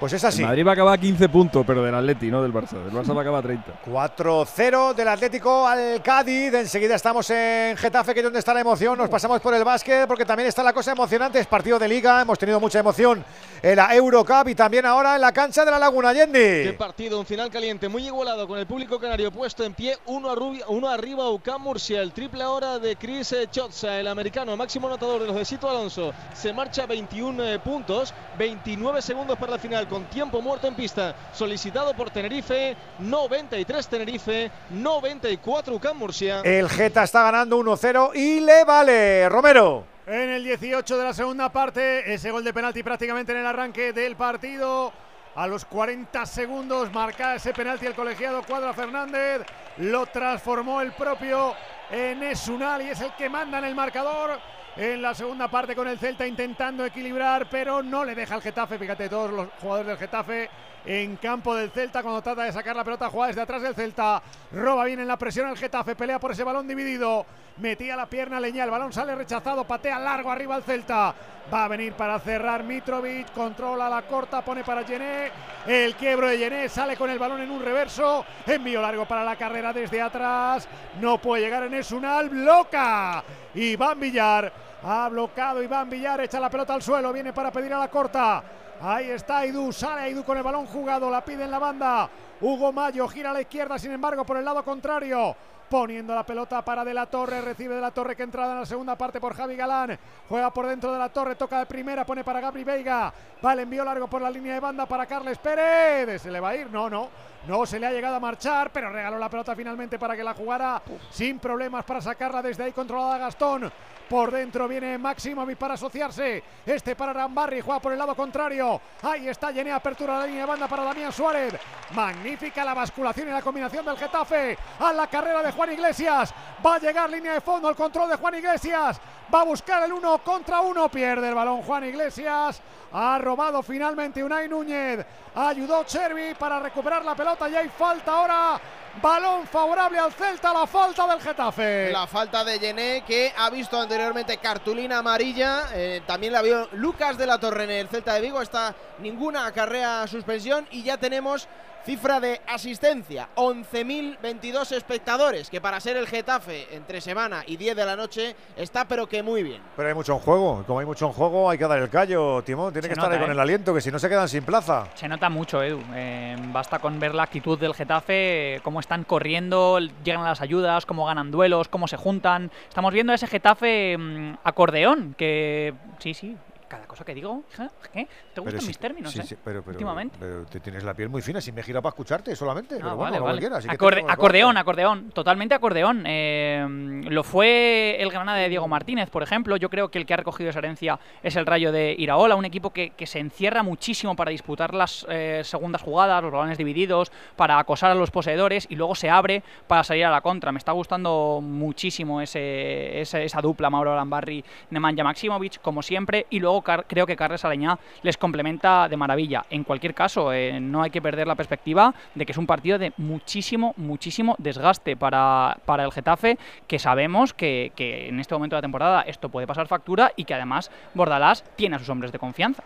Pues 0.04 0.12
es 0.12 0.24
así. 0.26 0.42
El 0.42 0.48
Madrid 0.48 0.66
va 0.68 0.72
a 0.72 0.74
acabar 0.74 0.94
a 0.96 0.98
15 0.98 1.30
puntos, 1.30 1.64
pero 1.66 1.82
del 1.82 1.96
Atleti, 1.96 2.30
no 2.30 2.42
del 2.44 2.52
Barça. 2.52 2.72
Del 2.72 2.92
Barça 2.92 3.16
va 3.16 3.20
a 3.20 3.22
acabar 3.22 3.40
a 3.40 3.44
30. 3.44 3.72
4-0 3.86 4.94
del 4.94 5.08
Atlético 5.08 5.66
al 5.66 6.02
Cádiz. 6.04 6.54
Enseguida 6.54 6.96
estamos 6.96 7.30
en 7.30 7.78
Getafe, 7.78 8.14
que 8.14 8.20
es 8.20 8.24
donde 8.26 8.40
está 8.40 8.54
la 8.54 8.60
emoción. 8.60 8.98
Nos 8.98 9.08
pasamos 9.10 9.40
por 9.40 9.54
el 9.54 9.64
básquet, 9.64 10.06
porque 10.06 10.26
también 10.26 10.50
está 10.50 10.62
la 10.62 10.74
cosa 10.74 10.92
emocionante. 10.92 11.40
Es 11.40 11.48
partido 11.48 11.80
de 11.80 11.88
liga, 11.88 12.22
hemos 12.22 12.38
tenido 12.38 12.60
mucha 12.60 12.80
emoción 12.80 13.24
en 13.62 13.78
la 13.78 13.96
Eurocup 13.96 14.50
y 14.50 14.56
también 14.56 14.86
ahora 14.86 15.16
en 15.16 15.22
la 15.22 15.32
cancha 15.32 15.64
de 15.64 15.72
la 15.72 15.80
Laguna 15.80 16.14
Qué 16.14 16.20
Yendi. 16.66 16.78
partido, 16.78 17.18
un 17.18 17.26
final 17.26 17.50
caliente, 17.50 17.88
muy 17.88 18.06
igualado 18.06 18.46
con 18.46 18.60
el 18.60 18.68
público 18.68 19.00
canario 19.00 19.32
puesto 19.32 19.64
en 19.64 19.74
pie, 19.74 19.96
uno, 20.08 20.30
arrubi- 20.36 20.66
uno 20.68 20.90
arriba 20.90 21.30
UCAM 21.30 21.62
Murcia, 21.62 22.02
el 22.02 22.12
triple 22.12 22.44
ahora 22.44 22.78
de 22.78 22.98
Chris 22.98 23.32
eh, 23.32 23.48
Chotza, 23.50 24.02
el 24.02 24.08
americano 24.10 24.58
máximo 24.58 24.88
anotador 24.88 25.22
de 25.22 25.28
los 25.28 25.36
de 25.38 25.46
Sito 25.46 25.70
Alonso, 25.70 26.12
se 26.34 26.52
marcha 26.52 26.86
21 26.86 27.42
eh, 27.46 27.60
puntos, 27.60 28.14
29 28.38 29.02
segundos 29.02 29.38
para 29.38 29.54
la 29.54 29.60
final 29.60 29.88
con 29.94 30.06
tiempo 30.06 30.42
muerto 30.42 30.66
en 30.68 30.74
pista, 30.74 31.14
solicitado 31.34 31.94
por 31.94 32.10
Tenerife, 32.10 32.76
93 32.98 33.88
Tenerife, 33.88 34.52
94 34.72 35.76
UCAM 35.76 35.96
Murcia. 35.96 36.42
El 36.44 36.68
Geta 36.68 37.04
está 37.04 37.22
ganando 37.22 37.60
1-0 37.60 38.16
y 38.16 38.40
le 38.40 38.64
vale. 38.64 39.30
Romero. 39.30 39.86
En 40.08 40.32
el 40.32 40.44
18 40.44 40.98
de 40.98 41.04
la 41.04 41.14
segunda 41.14 41.50
parte, 41.50 42.12
ese 42.12 42.32
gol 42.32 42.44
de 42.44 42.52
penalti 42.52 42.82
prácticamente 42.82 43.34
en 43.34 43.38
el 43.38 43.46
arranque 43.46 43.94
del 43.94 44.16
partido. 44.16 44.92
A 45.36 45.46
los 45.46 45.64
40 45.64 46.26
segundos 46.26 46.92
marca 46.92 47.36
ese 47.36 47.54
penalti 47.54 47.86
el 47.86 47.94
colegiado 47.94 48.42
Cuadra 48.42 48.74
Fernández. 48.74 49.44
Lo 49.78 50.08
transformó 50.08 50.82
el 50.82 50.94
propio 50.94 51.54
Enes 51.92 52.48
Unal 52.48 52.82
y 52.82 52.90
es 52.90 53.02
el 53.02 53.14
que 53.16 53.30
manda 53.30 53.60
en 53.60 53.66
el 53.66 53.76
marcador. 53.76 54.40
En 54.76 55.03
la 55.03 55.14
segunda 55.14 55.48
parte 55.50 55.76
con 55.76 55.88
el 55.88 56.00
Celta 56.00 56.26
intentando 56.26 56.84
equilibrar, 56.84 57.48
pero 57.48 57.84
no 57.84 58.03
le 58.03 58.16
deja 58.16 58.35
el 58.35 58.42
Getafe. 58.42 58.80
Fíjate, 58.80 59.08
todos 59.08 59.30
los 59.30 59.48
jugadores 59.61 59.88
del 59.88 59.98
Getafe 59.98 60.50
en 60.85 61.16
campo 61.18 61.56
del 61.56 61.69
Celta 61.69 62.02
cuando 62.02 62.24
trata 62.24 62.43
de 62.43 62.52
sacar 62.52 62.76
la 62.76 62.84
pelota. 62.84 63.08
Juega 63.10 63.27
desde 63.27 63.42
atrás 63.42 63.61
del 63.61 63.76
Celta. 63.76 64.22
Roba 64.52 64.85
bien 64.85 65.00
en 65.00 65.08
la 65.08 65.18
presión 65.18 65.48
el 65.48 65.58
Getafe. 65.58 65.95
Pelea 65.95 66.19
por 66.19 66.32
ese 66.32 66.43
balón 66.43 66.68
dividido. 66.68 67.24
Metía 67.58 67.95
la 67.95 68.08
pierna 68.08 68.40
Leña. 68.40 68.64
El 68.64 68.72
balón 68.72 68.92
sale 68.92 69.14
rechazado. 69.14 69.64
Patea 69.64 70.00
largo 70.00 70.32
arriba 70.32 70.56
el 70.56 70.64
Celta. 70.64 71.14
Va 71.53 71.66
a 71.66 71.68
venir 71.68 71.93
para 71.93 72.18
cerrar 72.19 72.64
Mitrovic. 72.64 73.32
Controla 73.32 73.88
la 73.88 74.02
corta. 74.02 74.42
Pone 74.42 74.64
para 74.64 74.84
Gené. 74.84 75.32
El 75.68 75.93
quiebro 75.95 76.27
de 76.27 76.40
Gené. 76.40 76.68
Sale 76.68 76.98
con 76.98 77.11
el 77.11 77.19
balón 77.19 77.42
en 77.42 77.52
un 77.52 77.64
reverso. 77.64 78.26
Envío 78.48 78.82
largo 78.82 79.06
para 79.06 79.24
la 79.24 79.35
carrera 79.35 79.72
desde 79.72 80.02
atrás. 80.02 80.68
No 81.00 81.19
puede 81.19 81.43
llegar 81.43 81.61
en 81.61 81.76
Esunal. 81.76 82.30
Bloca. 82.30 83.24
Iván 83.53 84.00
Villar. 84.00 84.62
Ha 84.86 85.10
bloqueado 85.10 85.64
Iván 85.64 85.90
Villar. 85.90 86.22
Echa 86.22 86.40
la 86.40 86.50
pelota 86.50 86.74
al 86.74 86.82
suelo. 86.82 87.14
Viene 87.14 87.34
para 87.34 87.52
pedir 87.52 87.74
a 87.74 87.80
la 87.80 87.90
corta. 87.90 88.44
Ahí 88.82 89.12
está 89.12 89.38
Aidú, 89.38 89.72
sale 89.72 90.02
Aidú 90.02 90.26
con 90.26 90.38
el 90.38 90.44
balón 90.44 90.66
jugado, 90.66 91.10
la 91.10 91.24
pide 91.24 91.45
en 91.45 91.52
la 91.52 91.60
banda. 91.60 92.10
Hugo 92.42 92.74
Mayo 92.74 93.08
gira 93.08 93.30
a 93.30 93.34
la 93.34 93.40
izquierda, 93.40 93.80
sin 93.80 93.92
embargo, 93.92 94.26
por 94.26 94.36
el 94.36 94.44
lado 94.44 94.62
contrario. 94.64 95.34
Poniendo 95.70 96.14
la 96.14 96.26
pelota 96.26 96.62
para 96.64 96.84
De 96.84 96.94
la 96.94 97.06
Torre, 97.06 97.40
recibe 97.40 97.76
De 97.76 97.82
la 97.82 97.92
Torre 97.92 98.16
que 98.16 98.24
entrada 98.24 98.52
en 98.52 98.60
la 98.60 98.66
segunda 98.66 98.98
parte 98.98 99.22
por 99.22 99.34
Javi 99.36 99.56
Galán. 99.56 99.98
Juega 100.28 100.52
por 100.52 100.68
dentro 100.68 100.92
de 100.92 101.00
la 101.00 101.08
Torre, 101.08 101.36
toca 101.36 101.60
de 101.60 101.66
primera, 101.66 102.06
pone 102.06 102.26
para 102.26 102.42
Gabri 102.42 102.66
Veiga. 102.66 103.14
Va 103.44 103.53
el 103.53 103.60
envío 103.60 103.86
largo 103.86 104.08
por 104.08 104.22
la 104.22 104.30
línea 104.30 104.56
de 104.56 104.60
banda 104.60 104.86
para 104.86 105.06
Carles 105.06 105.38
Pérez. 105.38 106.22
¿Se 106.22 106.30
le 106.30 106.42
va 106.42 106.50
a 106.50 106.56
ir? 106.58 106.70
No, 106.70 106.90
no. 106.90 107.08
No 107.48 107.66
se 107.66 107.78
le 107.78 107.88
ha 107.88 107.92
llegado 107.92 108.16
a 108.16 108.20
marchar, 108.22 108.72
pero 108.72 108.90
regaló 108.90 109.18
la 109.18 109.30
pelota 109.30 109.54
finalmente 109.56 110.00
para 110.00 110.16
que 110.16 110.24
la 110.24 110.34
jugara 110.34 110.82
sin 111.12 111.40
problemas 111.40 111.84
para 111.84 112.02
sacarla 112.02 112.42
desde 112.42 112.64
ahí 112.64 112.72
controlada 112.72 113.18
Gastón. 113.18 113.70
Por 114.10 114.32
dentro 114.32 114.68
viene 114.68 114.98
Maximovic 114.98 115.58
para 115.58 115.74
asociarse. 115.74 116.44
Este 116.66 116.96
para 116.96 117.14
Rambarri, 117.14 117.62
juega 117.62 117.80
por 117.80 117.92
el 117.92 118.00
lado 118.00 118.16
contrario. 118.16 118.80
Ahí 119.02 119.28
está 119.28 119.52
Yené, 119.52 119.72
apertura 119.72 120.20
la 120.20 120.26
línea 120.26 120.42
de 120.42 120.48
banda 120.48 120.68
para 120.68 120.84
Damián 120.84 121.12
Suárez. 121.12 121.54
Magnífica 121.94 122.64
la 122.64 122.74
basculación 122.74 123.28
y 123.28 123.32
la 123.32 123.42
combinación 123.42 123.86
del 123.86 123.98
Getafe. 123.98 124.58
A 124.80 124.94
la 124.94 125.08
carrera 125.08 125.42
de 125.42 125.52
Juan 125.52 125.74
Iglesias. 125.74 126.34
Va 126.66 126.75
a 126.75 126.80
llegar 126.80 127.09
línea 127.09 127.33
de 127.33 127.42
fondo, 127.42 127.69
el 127.69 127.75
control 127.75 128.09
de 128.09 128.16
Juan 128.16 128.35
Iglesias. 128.35 129.00
Va 129.33 129.42
a 129.42 129.43
buscar 129.43 129.83
el 129.83 129.92
uno 129.92 130.17
contra 130.24 130.61
uno. 130.61 130.88
Pierde 130.90 131.27
el 131.27 131.35
balón 131.35 131.61
Juan 131.61 131.83
Iglesias. 131.83 132.61
Ha 132.93 133.17
robado 133.17 133.61
finalmente 133.64 134.24
Unai 134.24 134.48
Núñez. 134.48 135.06
Ayudó 135.35 135.83
Chervi 135.83 136.35
para 136.35 136.59
recuperar 136.59 137.03
la 137.03 137.16
pelota 137.16 137.50
y 137.50 137.56
hay 137.56 137.67
falta 137.69 138.14
ahora. 138.14 138.61
Balón 139.01 139.48
favorable 139.48 139.98
al 139.98 140.14
Celta, 140.14 140.53
la 140.53 140.67
falta 140.67 141.08
del 141.08 141.19
Getafe. 141.19 141.92
La 141.92 142.06
falta 142.06 142.43
de 142.43 142.59
Yené, 142.59 143.03
que 143.06 143.33
ha 143.35 143.50
visto 143.50 143.80
anteriormente 143.80 144.38
cartulina 144.38 145.00
amarilla. 145.00 145.64
eh, 145.74 146.03
también 146.06 146.32
la 146.32 146.43
vio 146.43 146.69
Lucas 146.74 147.17
de 147.17 147.25
la 147.25 147.40
Torre 147.40 147.64
en 147.64 147.72
el 147.72 147.88
Celta 147.88 148.14
de 148.14 148.22
Vigo. 148.22 148.40
Está 148.40 148.75
ninguna 149.00 149.48
acarrea 149.48 150.06
suspensión 150.06 150.67
y 150.69 150.83
ya 150.83 150.98
tenemos 150.98 151.48
cifra 151.86 152.20
de 152.20 152.42
asistencia. 152.48 153.30
11.022 153.36 154.72
espectadores, 154.72 155.50
que 155.50 155.62
para 155.62 155.80
ser 155.80 155.98
el 155.98 156.08
Getafe 156.08 156.68
entre 156.76 157.02
semana 157.02 157.44
y 157.45 157.58
10 157.58 157.76
de 157.76 157.86
la 157.86 157.95
noche 157.95 158.36
está 158.56 158.86
pero 158.86 159.08
que 159.08 159.24
muy 159.24 159.44
bien. 159.44 159.62
Pero 159.76 159.90
hay 159.90 159.95
mucho 159.95 160.14
en 160.14 160.20
juego. 160.20 160.64
Como 160.66 160.80
hay 160.80 160.86
mucho 160.86 161.08
en 161.08 161.14
juego, 161.14 161.50
hay 161.50 161.58
que 161.58 161.68
dar 161.68 161.80
el 161.80 161.90
callo, 161.90 162.42
Timón. 162.44 162.72
Tiene 162.74 162.88
Se 162.88 162.90
que 162.90 163.00
estar 163.00 163.12
ahí 163.12 163.20
con 163.20 163.30
¿eh? 163.30 163.34
el 163.34 163.40
aliento, 163.40 163.74
que 163.74 163.82
si 163.82 163.92
no 163.92 164.00
se 164.00 164.10
quedan 164.10 164.30
sin 164.30 164.44
plaza. 164.44 164.88
Se 164.95 165.08
nota 165.08 165.30
mucho, 165.30 165.62
Edu. 165.62 165.82
Eh, 165.94 166.36
basta 166.52 166.80
con 166.80 167.00
ver 167.00 167.16
la 167.16 167.24
actitud 167.24 167.58
del 167.60 167.74
Getafe, 167.74 168.62
cómo 168.64 168.80
están 168.80 169.03
corriendo, 169.03 169.80
llegan 170.03 170.24
las 170.24 170.42
ayudas, 170.42 170.86
cómo 170.86 171.06
ganan 171.06 171.32
duelos, 171.32 171.68
cómo 171.68 171.88
se 171.88 171.98
juntan. 171.98 172.52
Estamos 172.68 172.94
viendo 172.94 173.14
ese 173.14 173.28
Getafe 173.28 173.98
mm, 173.98 174.34
acordeón, 174.44 175.16
que 175.18 175.74
sí, 176.00 176.14
sí, 176.14 176.38
cada 176.74 176.88
cosa 176.88 177.06
que 177.06 177.14
digo, 177.14 177.43
hija, 177.53 177.69
¿qué? 177.93 178.08
¿Te 178.34 178.42
gustan 178.42 178.61
sí, 178.61 178.68
mis 178.68 178.77
términos, 178.80 179.11
sí, 179.11 179.19
eh? 179.19 179.24
sí, 179.24 179.35
pero, 179.43 179.61
pero, 179.61 179.74
Últimamente. 179.74 180.18
pero 180.19 180.43
te 180.45 180.60
tienes 180.60 180.84
la 180.84 180.93
piel 180.95 181.08
muy 181.10 181.22
fina, 181.22 181.40
si 181.40 181.52
me 181.52 181.61
gira 181.61 181.82
para 181.82 181.92
escucharte 181.92 182.35
solamente. 182.35 182.76
Ah, 182.76 182.80
pero 182.82 182.95
bueno, 182.95 183.03
vale, 183.03 183.18
como 183.18 183.26
vale. 183.27 183.40
quieras. 183.40 183.60
así 183.60 183.68
que 183.69 183.76
Acorde- 183.76 183.95
tengo 183.98 184.08
la 184.08 184.14
acordeón, 184.14 184.58
acordeón, 184.58 185.11
totalmente 185.11 185.53
acordeón. 185.53 186.03
Eh, 186.08 186.66
lo 187.10 187.24
fue 187.24 187.98
el 188.02 188.10
Granada 188.10 188.40
de 188.40 188.50
Diego 188.50 188.68
Martínez, 188.68 189.10
por 189.11 189.22
ejemplo. 189.22 189.56
Yo 189.58 189.69
creo 189.69 189.90
que 189.92 190.00
el 190.00 190.06
que 190.08 190.14
ha 190.16 190.18
recogido 190.18 190.50
esa 190.50 190.60
herencia 190.60 191.00
es 191.22 191.35
el 191.35 191.45
Rayo 191.45 191.72
de 191.72 191.95
Iraola, 191.98 192.35
un 192.35 192.45
equipo 192.45 192.72
que, 192.72 192.90
que 192.92 193.06
se 193.06 193.19
encierra 193.19 193.61
muchísimo 193.61 194.16
para 194.16 194.32
disputar 194.32 194.74
las 194.74 195.06
eh, 195.10 195.42
segundas 195.43 195.82
jugadas, 195.84 196.24
los 196.24 196.32
balones 196.32 196.58
divididos, 196.58 197.11
para 197.35 197.60
acosar 197.60 197.92
a 197.92 197.95
los 197.95 198.10
poseedores 198.10 198.66
y 198.69 198.76
luego 198.76 198.95
se 198.95 199.10
abre 199.11 199.43
para 199.68 199.84
salir 199.84 200.06
a 200.06 200.10
la 200.10 200.22
contra. 200.22 200.52
Me 200.52 200.58
está 200.58 200.72
gustando 200.72 201.40
muchísimo 201.43 202.19
ese, 202.22 203.02
ese- 203.02 203.24
esa 203.26 203.42
dupla 203.42 203.69
Mauro 203.69 203.95
Lambarri, 203.95 204.43
Nemanja 204.72 205.03
Maximovic, 205.03 205.61
como 205.61 205.82
siempre, 205.84 206.26
y 206.30 206.40
luego 206.40 206.62
Creo 206.64 207.06
que 207.06 207.16
Carles 207.16 207.45
Aleñá 207.45 207.77
les 208.01 208.17
complementa 208.17 208.88
de 208.90 208.98
maravilla. 208.98 209.45
En 209.50 209.64
cualquier 209.64 209.93
caso, 209.93 210.33
eh, 210.33 210.59
no 210.59 210.82
hay 210.82 210.90
que 210.90 211.01
perder 211.01 211.27
la 211.27 211.35
perspectiva 211.35 211.93
de 212.16 212.25
que 212.25 212.32
es 212.32 212.38
un 212.38 212.48
partido 212.48 212.77
de 212.77 212.93
muchísimo, 212.98 213.74
muchísimo 213.77 214.35
desgaste 214.38 214.95
para, 214.95 215.58
para 215.66 215.83
el 215.83 215.92
Getafe, 215.92 216.38
que 216.67 216.80
sabemos 216.80 217.33
que, 217.33 217.72
que 217.75 218.08
en 218.08 218.19
este 218.19 218.33
momento 218.33 218.56
de 218.56 218.59
la 218.59 218.64
temporada 218.64 219.01
esto 219.01 219.30
puede 219.30 219.48
pasar 219.48 219.67
factura 219.67 220.11
y 220.16 220.25
que 220.25 220.33
además 220.33 220.72
Bordalás 220.93 221.43
tiene 221.56 221.75
a 221.75 221.80
sus 221.80 221.90
hombres 221.90 222.11
de 222.11 222.19
confianza. 222.19 222.64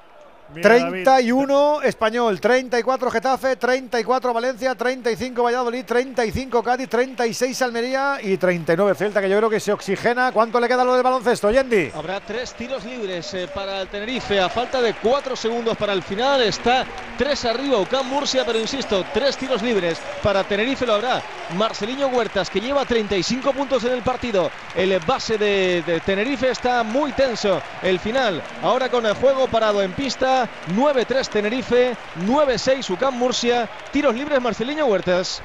31 0.53 1.81
Español, 1.83 2.39
34 2.39 3.11
Getafe, 3.11 3.55
34 3.57 4.33
Valencia, 4.33 4.75
35 4.75 5.43
Valladolid, 5.43 5.83
35 5.85 6.63
Cádiz, 6.63 6.89
36 6.89 7.61
Almería 7.61 8.17
y 8.21 8.37
39 8.37 8.95
Celta, 8.95 9.21
que 9.21 9.29
yo 9.29 9.37
creo 9.37 9.49
que 9.49 9.59
se 9.59 9.73
oxigena. 9.73 10.31
¿Cuánto 10.31 10.59
le 10.59 10.67
queda 10.67 10.85
lo 10.85 10.93
del 10.93 11.03
baloncesto, 11.03 11.51
Yendi? 11.51 11.91
Habrá 11.93 12.19
tres 12.21 12.53
tiros 12.53 12.85
libres 12.85 13.33
eh, 13.33 13.49
para 13.53 13.81
el 13.81 13.87
Tenerife. 13.89 14.39
A 14.39 14.49
falta 14.49 14.81
de 14.81 14.93
cuatro 14.93 15.35
segundos 15.35 15.75
para 15.75 15.93
el 15.93 16.01
final 16.01 16.41
está 16.41 16.85
tres 17.17 17.43
arriba 17.45 17.79
UCAM 17.79 18.07
Murcia, 18.07 18.45
pero 18.45 18.59
insisto, 18.59 19.05
tres 19.13 19.37
tiros 19.37 19.61
libres 19.61 19.99
para 20.23 20.43
Tenerife 20.43 20.85
lo 20.85 20.93
habrá. 20.93 21.21
Marceliño 21.55 22.07
Huertas, 22.07 22.49
que 22.49 22.61
lleva 22.61 22.85
35 22.85 23.53
puntos 23.53 23.83
en 23.83 23.93
el 23.93 24.01
partido. 24.01 24.49
El 24.75 24.97
base 24.99 25.37
de, 25.37 25.83
de 25.85 25.99
Tenerife 26.01 26.49
está 26.51 26.83
muy 26.83 27.11
tenso. 27.11 27.61
El 27.81 27.99
final, 27.99 28.41
ahora 28.61 28.89
con 28.89 29.05
el 29.05 29.13
juego 29.13 29.47
parado 29.47 29.81
en 29.81 29.93
pista. 29.93 30.36
9-3 30.45 31.27
Tenerife, 31.29 31.95
9-6 32.25 32.89
UCAM 32.91 33.15
Murcia. 33.15 33.69
Tiros 33.91 34.15
libres 34.15 34.41
Marceliño 34.41 34.85
Huertas. 34.85 35.41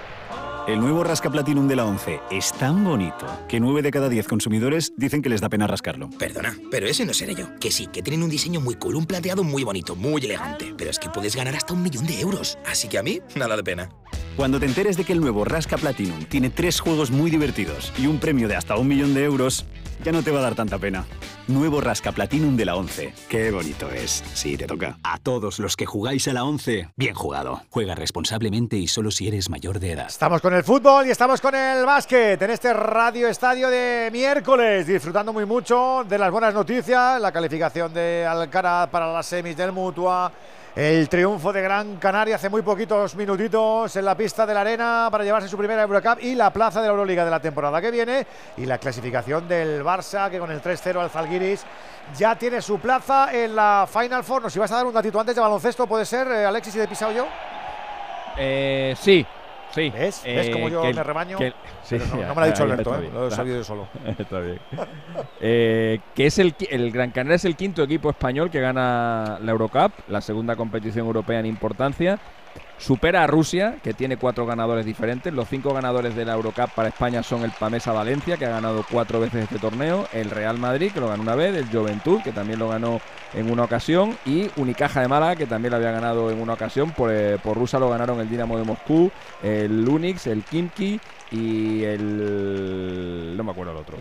El 0.68 0.78
nuevo 0.78 1.02
Rasca 1.02 1.28
Platinum 1.28 1.66
de 1.66 1.74
la 1.74 1.84
11 1.84 2.20
es 2.31 2.52
tan 2.52 2.84
bonito 2.84 3.26
que 3.49 3.58
9 3.58 3.82
de 3.82 3.91
cada 3.91 4.08
10 4.08 4.28
consumidores 4.28 4.92
dicen 4.97 5.20
que 5.20 5.28
les 5.28 5.41
da 5.41 5.49
pena 5.49 5.66
rascarlo. 5.66 6.08
Perdona, 6.20 6.57
pero 6.70 6.86
ese 6.86 7.05
no 7.05 7.12
seré 7.12 7.34
yo. 7.34 7.49
Que 7.58 7.73
sí, 7.73 7.89
que 7.89 8.00
tienen 8.00 8.23
un 8.23 8.31
diseño 8.31 8.60
muy 8.60 8.76
cool, 8.76 8.94
un 8.94 9.07
plateado 9.07 9.42
muy 9.42 9.65
bonito, 9.65 9.97
muy 9.97 10.24
elegante. 10.24 10.73
Pero 10.78 10.91
es 10.91 11.00
que 11.00 11.10
puedes 11.10 11.34
ganar 11.34 11.57
hasta 11.57 11.74
un 11.74 11.82
millón 11.82 12.07
de 12.07 12.20
euros. 12.20 12.58
Así 12.65 12.86
que 12.86 12.99
a 12.99 13.02
mí, 13.02 13.18
nada 13.34 13.57
de 13.57 13.65
pena. 13.65 13.89
Cuando 14.36 14.60
te 14.60 14.66
enteres 14.66 14.97
de 14.97 15.05
que 15.05 15.12
el 15.12 15.20
nuevo 15.20 15.44
Rasca 15.44 15.76
Platinum 15.76 16.24
tiene 16.26 16.49
tres 16.49 16.78
juegos 16.78 17.10
muy 17.10 17.28
divertidos 17.28 17.92
y 17.99 18.07
un 18.07 18.20
premio 18.20 18.47
de 18.47 18.55
hasta 18.55 18.76
un 18.76 18.86
millón 18.86 19.15
de 19.15 19.24
euros, 19.24 19.66
ya 20.05 20.12
no 20.12 20.23
te 20.23 20.31
va 20.31 20.39
a 20.39 20.42
dar 20.42 20.55
tanta 20.55 20.78
pena. 20.78 21.05
Nuevo 21.49 21.81
Rasca 21.81 22.12
Platinum 22.12 22.57
de 22.57 22.65
la 22.65 22.76
11. 22.76 23.15
Qué 23.28 23.50
bonito 23.50 23.91
es. 23.91 24.24
Sí, 24.32 24.57
te 24.57 24.66
toca. 24.66 24.99
A 25.02 25.18
todos 25.18 25.58
los 25.58 25.76
que 25.76 25.86
jugáis 25.86 26.28
a 26.28 26.32
la 26.32 26.44
11, 26.44 26.89
bien 26.97 27.15
jugado. 27.15 27.62
Juega 27.68 27.94
responsablemente 27.94 28.76
y 28.76 28.86
solo 28.86 29.10
si 29.10 29.28
eres 29.28 29.50
mayor 29.50 29.81
de 29.81 29.92
edad. 29.92 30.07
Estamos 30.08 30.41
con 30.41 30.51
el 30.55 30.64
fútbol 30.64 31.06
y 31.06 31.10
estamos 31.10 31.40
con 31.40 31.55
el 31.55 31.86
básquet 31.86 32.42
en 32.42 32.50
este 32.50 32.72
Radio 32.72 33.28
Estadio 33.28 33.70
de 33.70 34.10
miércoles, 34.12 34.86
disfrutando 34.86 35.32
muy 35.32 35.47
mucho 35.47 36.05
de 36.08 36.18
las 36.18 36.31
buenas 36.31 36.52
noticias, 36.52 37.20
la 37.20 37.31
calificación 37.31 37.94
de 37.94 38.26
Alcaraz 38.26 38.89
para 38.89 39.12
las 39.12 39.24
semis 39.24 39.56
del 39.56 39.72
Mutua, 39.72 40.32
el 40.74 41.08
triunfo 41.08 41.52
de 41.52 41.62
Gran 41.62 41.97
Canaria 41.97 42.36
hace 42.36 42.48
muy 42.48 42.62
poquitos 42.62 43.14
minutitos 43.14 43.94
en 43.94 44.05
la 44.05 44.16
pista 44.16 44.44
de 44.44 44.55
la 44.55 44.62
arena 44.62 45.08
para 45.10 45.22
llevarse 45.22 45.48
su 45.48 45.56
primera 45.56 45.82
Eurocup 45.82 46.22
y 46.22 46.34
la 46.34 46.50
plaza 46.50 46.81
de 46.81 46.86
la 46.86 46.92
Euroliga 46.92 47.24
de 47.24 47.31
la 47.31 47.40
temporada 47.40 47.81
que 47.81 47.90
viene 47.90 48.26
y 48.56 48.66
la 48.66 48.78
clasificación 48.78 49.47
del 49.47 49.84
Barça 49.84 50.31
que 50.31 50.39
con 50.39 50.50
el 50.50 50.60
3-0 50.60 50.98
al 50.98 51.10
Zalgiris 51.10 51.64
ya 52.16 52.36
tiene 52.36 52.60
su 52.60 52.78
plaza 52.81 53.32
en 53.32 53.55
la 53.55 53.86
Final 53.86 54.24
Four. 54.24 54.42
Nos 54.42 54.56
ibas 54.56 54.72
a 54.72 54.76
dar 54.76 54.86
un 54.86 54.94
datito 54.94 55.20
antes 55.20 55.34
de 55.34 55.40
baloncesto, 55.40 55.86
¿puede 55.86 56.05
ser, 56.05 56.26
eh, 56.28 56.47
Alexis, 56.47 56.74
y 56.74 56.78
de 56.78 56.89
pisado 56.89 57.12
yo? 57.12 57.26
Eh, 58.36 58.94
sí, 58.98 59.26
sí. 59.75 59.91
¿Ves? 59.91 60.23
Eh, 60.25 60.36
¿Ves 60.36 60.51
cómo 60.51 60.68
yo 60.68 60.83
que 60.83 60.94
me 60.94 61.02
rebaño? 61.02 61.39
que 61.39 61.52
sí, 61.84 61.97
no- 61.99 62.17
me 62.17 62.34
lo 62.34 62.41
ha 62.41 62.47
dicho 62.49 62.62
Alberto, 62.62 62.94
¿eh? 63.02 63.10
Lo 63.12 63.28
he 63.28 63.31
sabido 63.33 63.57
yo 63.59 63.65
solo. 63.65 63.89
está 64.18 64.41
bien. 64.41 64.59
Eh, 65.41 65.99
que 66.15 66.26
es 66.26 66.39
el, 66.39 66.55
el 66.70 66.91
Gran 66.92 67.10
Canaria 67.10 67.36
es 67.36 67.44
el 67.44 67.57
quinto 67.57 67.83
equipo 67.83 68.10
español 68.10 68.51
que 68.51 68.60
gana 68.60 69.39
la 69.41 69.51
Eurocup, 69.52 69.92
la 70.09 70.20
segunda 70.20 70.57
competición 70.57 71.07
europea 71.07 71.41
en 71.41 71.47
importancia. 71.47 72.18
Supera 72.78 73.23
a 73.23 73.26
Rusia, 73.28 73.76
que 73.81 73.94
tiene 73.94 74.17
cuatro 74.17 74.44
ganadores 74.44 74.84
diferentes. 74.84 75.33
Los 75.33 75.49
cinco 75.49 75.73
ganadores 75.73 76.17
de 76.17 76.25
la 76.25 76.34
Eurocup 76.34 76.70
para 76.75 76.89
España 76.89 77.23
son 77.23 77.44
el 77.44 77.52
Pamesa 77.52 77.92
Valencia, 77.92 78.36
que 78.36 78.47
ha 78.47 78.51
ganado 78.51 78.84
cuatro 78.91 79.20
veces 79.20 79.44
este 79.44 79.60
torneo, 79.60 80.09
el 80.12 80.31
Real 80.31 80.59
Madrid, 80.59 80.91
que 80.92 80.99
lo 80.99 81.09
ganó 81.09 81.23
una 81.23 81.36
vez, 81.36 81.55
el 81.55 81.68
Juventud, 81.68 82.20
que 82.23 82.33
también 82.33 82.59
lo 82.59 82.68
ganó 82.68 83.01
en 83.34 83.51
una 83.52 83.62
ocasión, 83.62 84.18
y 84.26 84.51
Unicaja 84.57 85.01
de 85.01 85.07
Málaga, 85.09 85.36
que 85.36 85.47
también 85.47 85.70
lo 85.70 85.76
había 85.76 85.92
ganado 85.92 86.31
en 86.31 86.41
una 86.41 86.55
ocasión. 86.55 86.91
Por, 86.91 87.12
eh, 87.12 87.39
por 87.42 87.57
Rusia 87.57 87.78
lo 87.78 87.89
ganaron 87.89 88.18
el 88.20 88.28
Dinamo 88.28 88.59
de 88.59 88.65
Moscú, 88.65 89.12
el 89.42 89.89
Unix, 89.89 90.26
el 90.26 90.42
Kimki 90.42 91.01
y 91.31 91.84
el. 91.84 93.36
No 93.36 93.44
me 93.44 93.52
acuerdo 93.52 93.73
el 93.73 93.78
otro. 93.78 93.97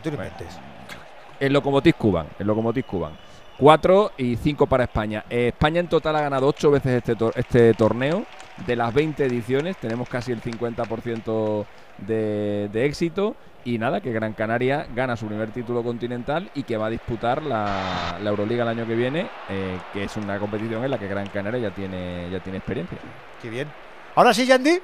El 1.39 1.53
Lokomotiv 1.53 1.95
Cuban. 1.95 2.27
El 2.39 2.47
Lokomotiv 2.47 2.85
Cuban. 2.85 3.13
Cuatro 3.61 4.11
y 4.17 4.37
cinco 4.37 4.65
para 4.65 4.85
España. 4.85 5.23
Eh, 5.29 5.49
España 5.49 5.79
en 5.79 5.87
total 5.87 6.15
ha 6.15 6.21
ganado 6.21 6.47
ocho 6.47 6.71
veces 6.71 7.03
este, 7.07 7.15
este 7.35 7.75
torneo. 7.75 8.25
De 8.65 8.75
las 8.75 8.91
20 8.91 9.23
ediciones 9.23 9.77
tenemos 9.77 10.09
casi 10.09 10.31
el 10.31 10.41
50% 10.41 11.65
de, 11.99 12.69
de 12.73 12.85
éxito. 12.85 13.35
Y 13.63 13.77
nada, 13.77 14.01
que 14.01 14.11
Gran 14.11 14.33
Canaria 14.33 14.87
gana 14.95 15.15
su 15.15 15.27
primer 15.27 15.51
título 15.51 15.83
continental 15.83 16.49
y 16.55 16.63
que 16.63 16.75
va 16.75 16.87
a 16.87 16.89
disputar 16.89 17.43
la, 17.43 18.17
la 18.19 18.29
Euroliga 18.31 18.63
el 18.63 18.69
año 18.69 18.87
que 18.87 18.95
viene, 18.95 19.29
eh, 19.47 19.77
que 19.93 20.05
es 20.05 20.17
una 20.17 20.39
competición 20.39 20.83
en 20.83 20.89
la 20.89 20.97
que 20.97 21.07
Gran 21.07 21.27
Canaria 21.27 21.59
ya 21.59 21.69
tiene, 21.69 22.31
ya 22.31 22.39
tiene 22.39 22.57
experiencia. 22.57 22.97
Qué 23.43 23.51
bien. 23.51 23.67
Ahora 24.15 24.33
sí, 24.33 24.47
Yandy. 24.47 24.79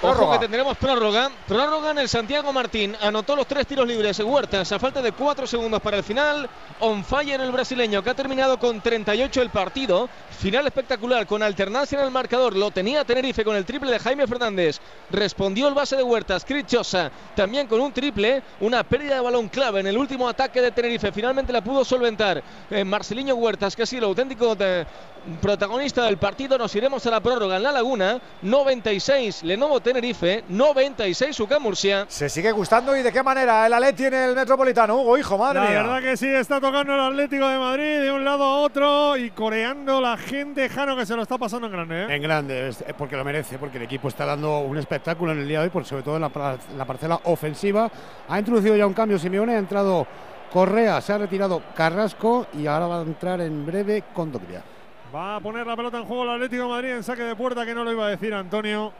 Ojo 0.00 0.30
que 0.30 0.38
tendremos 0.38 0.76
prórroga. 0.76 1.28
Prórroga 1.48 1.90
en 1.90 1.98
el 1.98 2.08
Santiago 2.08 2.52
Martín. 2.52 2.96
Anotó 3.00 3.34
los 3.34 3.46
tres 3.48 3.66
tiros 3.66 3.86
libres 3.86 4.20
Huertas 4.20 4.70
a 4.70 4.78
falta 4.78 5.02
de 5.02 5.10
cuatro 5.10 5.44
segundos 5.46 5.82
para 5.82 5.96
el 5.96 6.04
final. 6.04 6.48
On 6.80 7.04
fire 7.04 7.40
el 7.40 7.50
brasileño 7.50 8.00
que 8.02 8.10
ha 8.10 8.14
terminado 8.14 8.60
con 8.60 8.80
38 8.80 9.42
el 9.42 9.50
partido. 9.50 10.08
Final 10.38 10.68
espectacular 10.68 11.26
con 11.26 11.42
alternancia 11.42 11.98
en 11.98 12.04
el 12.04 12.12
marcador. 12.12 12.54
Lo 12.54 12.70
tenía 12.70 13.04
Tenerife 13.04 13.44
con 13.44 13.56
el 13.56 13.64
triple 13.64 13.90
de 13.90 13.98
Jaime 13.98 14.26
Fernández. 14.28 14.78
Respondió 15.10 15.66
el 15.66 15.74
base 15.74 15.96
de 15.96 16.04
Huertas, 16.04 16.44
Chris 16.44 16.66
Chosa, 16.66 17.10
también 17.34 17.66
con 17.66 17.80
un 17.80 17.90
triple. 17.92 18.40
Una 18.60 18.84
pérdida 18.84 19.16
de 19.16 19.20
balón 19.20 19.48
clave 19.48 19.80
en 19.80 19.88
el 19.88 19.98
último 19.98 20.28
ataque 20.28 20.60
de 20.60 20.70
Tenerife. 20.70 21.10
Finalmente 21.10 21.52
la 21.52 21.60
pudo 21.64 21.84
solventar 21.84 22.40
eh, 22.70 22.84
Marceliño 22.84 23.34
Huertas, 23.34 23.74
que 23.74 23.82
ha 23.82 23.86
sido 23.86 24.04
el 24.04 24.10
auténtico 24.10 24.54
de- 24.54 24.86
protagonista 25.42 26.04
del 26.04 26.16
partido. 26.18 26.56
Nos 26.56 26.74
iremos 26.76 27.04
a 27.04 27.10
la 27.10 27.20
prórroga 27.20 27.56
en 27.56 27.64
la 27.64 27.72
Laguna. 27.72 28.20
96 28.42 29.42
Lenovo 29.42 29.80
Tenerife, 29.88 30.44
96 30.48 31.40
UCAM 31.40 31.62
Murcia. 31.62 32.04
Se 32.08 32.28
sigue 32.28 32.52
gustando 32.52 32.94
y 32.94 33.02
de 33.02 33.10
qué 33.10 33.22
manera 33.22 33.66
el 33.66 33.72
Atleti 33.72 34.04
en 34.04 34.14
el 34.14 34.34
Metropolitano. 34.34 34.96
Hugo, 34.96 35.16
hijo, 35.16 35.38
madre 35.38 35.60
La 35.60 35.66
mía. 35.70 35.82
verdad 35.82 36.02
que 36.02 36.16
sí, 36.16 36.26
está 36.28 36.60
tocando 36.60 36.94
el 36.94 37.00
Atlético 37.00 37.48
de 37.48 37.58
Madrid 37.58 38.00
de 38.02 38.12
un 38.12 38.24
lado 38.24 38.44
a 38.44 38.58
otro 38.58 39.16
y 39.16 39.30
coreando 39.30 40.00
la 40.00 40.16
gente, 40.18 40.68
Jano, 40.68 40.94
que 40.94 41.06
se 41.06 41.16
lo 41.16 41.22
está 41.22 41.38
pasando 41.38 41.66
en 41.68 41.72
grande. 41.72 42.02
¿eh? 42.02 42.16
En 42.16 42.22
grande, 42.22 42.70
porque 42.98 43.16
lo 43.16 43.24
merece, 43.24 43.58
porque 43.58 43.78
el 43.78 43.84
equipo 43.84 44.08
está 44.08 44.26
dando 44.26 44.58
un 44.60 44.76
espectáculo 44.76 45.32
en 45.32 45.38
el 45.38 45.48
día 45.48 45.60
de 45.60 45.64
hoy, 45.64 45.70
por, 45.70 45.84
sobre 45.86 46.02
todo 46.02 46.16
en 46.16 46.22
la, 46.22 46.28
par- 46.28 46.58
la 46.76 46.84
parcela 46.84 47.18
ofensiva. 47.24 47.90
Ha 48.28 48.38
introducido 48.38 48.76
ya 48.76 48.86
un 48.86 48.94
cambio 48.94 49.18
Simeone, 49.18 49.54
ha 49.54 49.58
entrado 49.58 50.06
Correa, 50.52 51.00
se 51.00 51.12
ha 51.14 51.18
retirado 51.18 51.62
Carrasco 51.74 52.46
y 52.58 52.66
ahora 52.66 52.86
va 52.86 52.98
a 53.00 53.02
entrar 53.02 53.40
en 53.40 53.64
breve 53.64 54.04
Condoglia. 54.14 54.62
Va 55.14 55.36
a 55.36 55.40
poner 55.40 55.66
la 55.66 55.74
pelota 55.74 55.96
en 55.98 56.04
juego 56.04 56.24
el 56.24 56.30
Atlético 56.30 56.64
de 56.64 56.68
Madrid 56.68 56.90
en 56.90 57.02
saque 57.02 57.22
de 57.22 57.34
puerta, 57.34 57.64
que 57.64 57.74
no 57.74 57.82
lo 57.84 57.92
iba 57.92 58.06
a 58.06 58.10
decir 58.10 58.34
Antonio. 58.34 58.92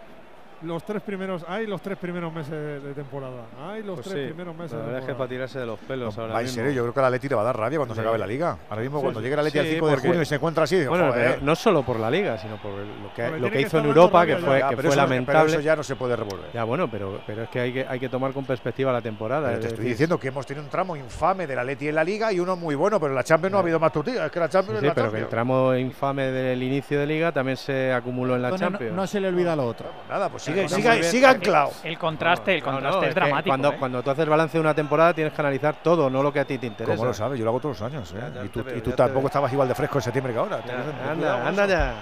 Los 0.62 0.84
tres 0.84 1.02
primeros, 1.02 1.44
hay 1.46 1.68
los 1.68 1.80
tres 1.80 1.96
primeros 1.98 2.32
meses 2.32 2.50
de, 2.50 2.80
de 2.80 2.92
temporada. 2.94 3.44
Hay 3.70 3.82
los 3.84 3.94
Pues 4.00 4.08
tres 4.08 4.18
sí, 4.22 4.26
primeros 4.26 4.56
meses 4.56 4.72
la 4.72 4.78
de 4.78 4.84
verdad 4.86 5.00
es 5.02 5.06
que 5.06 5.14
para 5.14 5.28
tirarse 5.28 5.58
de 5.60 5.66
los 5.66 5.78
pelos 5.78 6.18
ahora 6.18 6.32
Va, 6.34 6.40
en 6.40 6.46
mismo. 6.46 6.56
serio, 6.56 6.72
yo 6.72 6.82
creo 6.82 6.94
que 6.94 6.98
el 7.00 7.06
Atleti 7.06 7.28
le 7.28 7.34
va 7.36 7.42
a 7.42 7.44
dar 7.44 7.56
rabia 7.56 7.78
cuando 7.78 7.94
se 7.94 8.00
acabe 8.00 8.18
la 8.18 8.26
liga. 8.26 8.58
Ahora 8.68 8.82
mismo, 8.82 8.98
Sí, 8.98 9.02
cuando 9.04 9.20
sí. 9.20 9.24
llegue 9.24 9.34
el 9.34 9.38
Atleti 9.38 9.58
al 9.60 9.64
Sí, 9.66 9.72
5 9.74 9.86
de 9.88 9.96
junio 9.98 10.22
y 10.22 10.26
se 10.26 10.34
encuentra 10.34 10.64
así, 10.64 10.76
digo, 10.78 10.90
Bueno, 10.90 11.08
joder. 11.12 11.30
pero 11.34 11.46
no 11.46 11.54
solo 11.54 11.82
por 11.84 12.00
la 12.00 12.10
liga, 12.10 12.38
sino 12.38 12.56
por 12.56 12.72
lo 12.72 13.14
que, 13.14 13.38
lo 13.38 13.46
que 13.46 13.52
que 13.52 13.60
hizo 13.60 13.78
en 13.78 13.84
Europa, 13.86 14.26
que 14.26 14.36
fue, 14.38 14.58
Ya, 14.58 14.68
que 14.70 14.76
pero 14.76 14.88
fue 14.88 14.96
eso- 14.96 15.06
pero 15.06 15.08
lamentable. 15.08 15.52
eso 15.52 15.60
ya 15.60 15.76
no 15.76 15.82
se 15.84 15.94
puede 15.94 16.16
revolver. 16.16 16.50
Ya, 16.52 16.64
bueno, 16.64 16.90
pero, 16.90 17.20
pero 17.24 17.42
es 17.44 17.48
que 17.50 17.60
hay, 17.60 17.72
que 17.72 17.86
hay 17.88 18.00
que 18.00 18.08
tomar 18.08 18.32
con 18.32 18.44
perspectiva 18.44 18.92
la 18.92 19.00
temporada. 19.00 19.52
Es 19.52 19.60
te 19.60 19.66
estoy 19.68 19.78
decir, 19.78 19.90
diciendo 19.92 20.18
que 20.18 20.26
hemos 20.26 20.44
tenido 20.44 20.64
un 20.64 20.70
tramo 20.70 20.96
infame 20.96 21.46
del 21.46 21.60
Atleti 21.60 21.86
en 21.86 21.94
la 21.94 22.02
liga 22.02 22.32
y 22.32 22.40
uno 22.40 22.56
muy 22.56 22.74
bueno, 22.74 22.98
pero 22.98 23.12
en 23.12 23.16
la 23.16 23.22
Champions 23.22 23.52
no 23.52 23.58
ha 23.58 23.60
habido 23.62 23.78
más 23.78 23.92
tortillas. 23.92 24.26
Es 24.26 24.32
que 24.32 24.40
la 24.40 24.48
Champions 24.48 24.80
Sí, 24.80 24.86
la 24.86 24.94
pero 24.94 25.12
que 25.12 25.18
el 25.20 25.28
tramo 25.28 25.72
infame 25.76 26.32
del 26.32 26.60
inicio 26.64 26.98
de 26.98 27.06
liga 27.06 27.30
también 27.30 27.56
se 27.56 27.92
acumuló 27.92 28.34
en 28.34 28.42
la 28.42 28.56
Champions. 28.56 28.92
no 28.92 29.06
se 29.06 29.20
le 29.20 29.28
olvida 29.28 29.54
lo 29.54 29.66
otro. 29.66 29.86
Nada, 30.08 30.28
pues 30.28 30.47
Sigue, 30.48 30.68
siga, 30.68 31.02
siga 31.02 31.30
anclado. 31.30 31.72
El 31.84 31.98
contraste, 31.98 32.54
el 32.56 32.60
No, 32.64 32.66
no, 32.66 32.72
contraste 32.72 32.98
es 33.04 33.08
es 33.08 33.14
que 33.14 33.20
dramático. 33.20 33.48
Cuando, 33.50 33.72
¿eh? 33.72 33.76
cuando 33.78 34.02
tú 34.02 34.10
haces 34.10 34.26
balance 34.28 34.56
de 34.56 34.60
una 34.60 34.74
temporada 34.74 35.14
tienes 35.14 35.32
que 35.32 35.40
analizar 35.40 35.76
todo, 35.82 36.08
no 36.10 36.22
lo 36.22 36.32
que 36.32 36.40
a 36.40 36.44
ti 36.44 36.58
te 36.58 36.66
interesa. 36.66 36.96
¿Cómo 36.96 37.06
lo 37.06 37.14
sabes? 37.14 37.38
Yo 37.38 37.44
lo 37.44 37.50
hago 37.50 37.60
todos 37.60 37.80
los 37.80 37.92
años. 37.92 38.12
¿eh? 38.12 38.16
Ya, 38.20 38.34
ya 38.34 38.44
y 38.44 38.48
tú, 38.48 38.62
veo, 38.64 38.76
y 38.76 38.80
tampoco 38.80 39.20
veo. 39.20 39.26
estabas 39.26 39.52
igual 39.52 39.68
de 39.68 39.74
fresco 39.74 39.98
en 39.98 40.02
septiembre 40.02 40.32
que 40.32 40.38
ahora. 40.38 40.60
Ya, 40.66 41.10
anda, 41.12 41.46
anda 41.48 41.66
ya. 41.66 41.94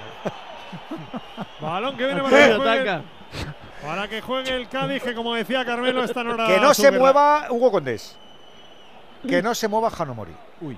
Balón 1.60 1.97
que 1.97 2.07
viene 2.07 2.23
para 2.23 2.36
que, 2.36 2.55
juegue, 2.55 2.81
Ataca. 2.81 3.02
para 3.84 4.08
que 4.08 4.20
juegue 4.20 4.55
el 4.57 4.68
Cádiz, 4.68 5.02
que 5.02 5.15
como 5.15 5.34
decía 5.34 5.65
Carmelo, 5.65 6.05
esta 6.05 6.25
no 6.25 6.34
era 6.34 6.47
Que 6.47 6.60
no 6.60 6.75
se 6.75 6.91
mueva 6.91 7.47
Hugo 7.50 7.70
Condés. 7.70 8.16
Que 9.26 9.42
no 9.42 9.55
se 9.55 9.68
mueva 9.68 9.91
Jano 9.91 10.15
Mori. 10.15 10.36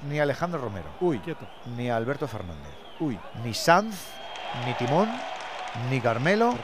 Ni 0.08 0.18
Alejandro 0.18 0.60
Romero. 0.60 0.86
Uy, 1.00 1.18
Quieto. 1.18 1.46
Ni 1.76 1.90
Alberto 1.90 2.26
Fernández. 2.26 2.72
uy. 3.00 3.18
Ni 3.44 3.52
Sanz. 3.54 4.06
Ni 4.66 4.72
Timón. 4.74 5.08
Ni 5.90 6.00
Carmelo. 6.00 6.54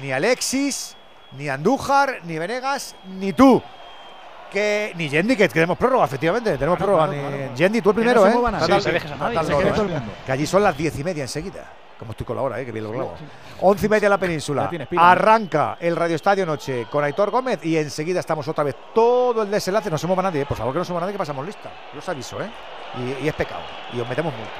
Ni 0.00 0.12
Alexis. 0.12 0.96
Ni 1.32 1.48
Andújar. 1.48 2.20
Ni 2.24 2.38
Venegas. 2.38 2.94
Ni 3.06 3.32
tú. 3.32 3.62
Que, 4.50 4.92
ni 4.96 5.08
Yendi, 5.08 5.34
que 5.34 5.48
tenemos 5.48 5.78
prórroga, 5.78 6.04
efectivamente. 6.04 6.58
Tenemos 6.58 6.76
Claro, 6.76 6.92
prórroga. 6.98 7.12
claro, 7.18 7.36
claro. 7.36 7.54
Yendi, 7.54 7.80
tú 7.80 7.90
el 7.90 7.96
primero, 7.96 8.26
¿eh? 8.26 8.32
Sí, 8.32 8.72
¿eh? 8.90 10.00
Que 10.26 10.32
allí 10.32 10.46
son 10.46 10.62
las 10.62 10.76
diez 10.76 10.98
y 10.98 11.04
media 11.04 11.22
enseguida. 11.22 11.64
Como 11.98 12.10
estoy 12.10 12.26
con 12.26 12.36
la 12.36 12.42
hora, 12.42 12.60
¿eh? 12.60 12.66
que 12.66 12.72
bien 12.72 12.84
lo 12.84 12.90
clavo. 12.92 13.14
Once 13.60 13.86
y 13.86 13.88
media 13.88 14.06
en 14.06 14.10
la 14.10 14.18
península. 14.18 14.68
Pila, 14.68 14.86
¿no? 14.90 15.00
Arranca 15.00 15.76
el 15.80 15.94
Radio 15.96 16.16
Estadio 16.16 16.44
Noche 16.44 16.86
con 16.90 17.02
Aitor 17.04 17.30
Gómez 17.30 17.64
y 17.64 17.76
enseguida 17.78 18.18
estamos 18.20 18.46
otra 18.48 18.64
vez 18.64 18.74
todo 18.92 19.42
el 19.42 19.50
desenlace. 19.50 19.88
No 19.88 19.96
se 19.96 20.06
mueva 20.08 20.22
nadie, 20.24 20.42
¿eh? 20.42 20.46
por 20.46 20.56
favor 20.56 20.72
que 20.74 20.80
no 20.80 20.84
se 20.84 20.92
mueva 20.92 21.06
nadie 21.06 21.14
que 21.14 21.18
pasamos 21.18 21.46
lista. 21.46 21.70
Yo 21.94 22.00
os 22.00 22.08
aviso, 22.08 22.42
¿eh? 22.42 22.50
Y, 22.98 23.24
y 23.24 23.28
es 23.28 23.34
pecado. 23.34 23.62
Y 23.94 24.00
os 24.00 24.08
metemos 24.08 24.34
multa. 24.34 24.50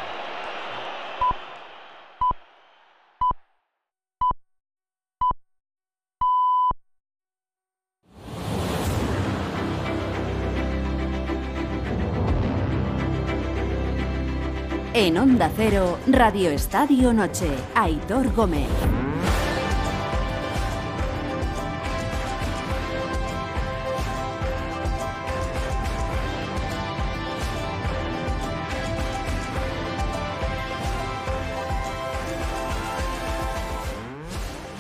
En 14.95 15.17
Onda 15.17 15.51
Cero, 15.57 15.99
Radio 16.07 16.51
Estadio 16.51 17.15
Noche, 17.15 17.49
Aitor 17.75 18.31
Gómez. 18.35 18.69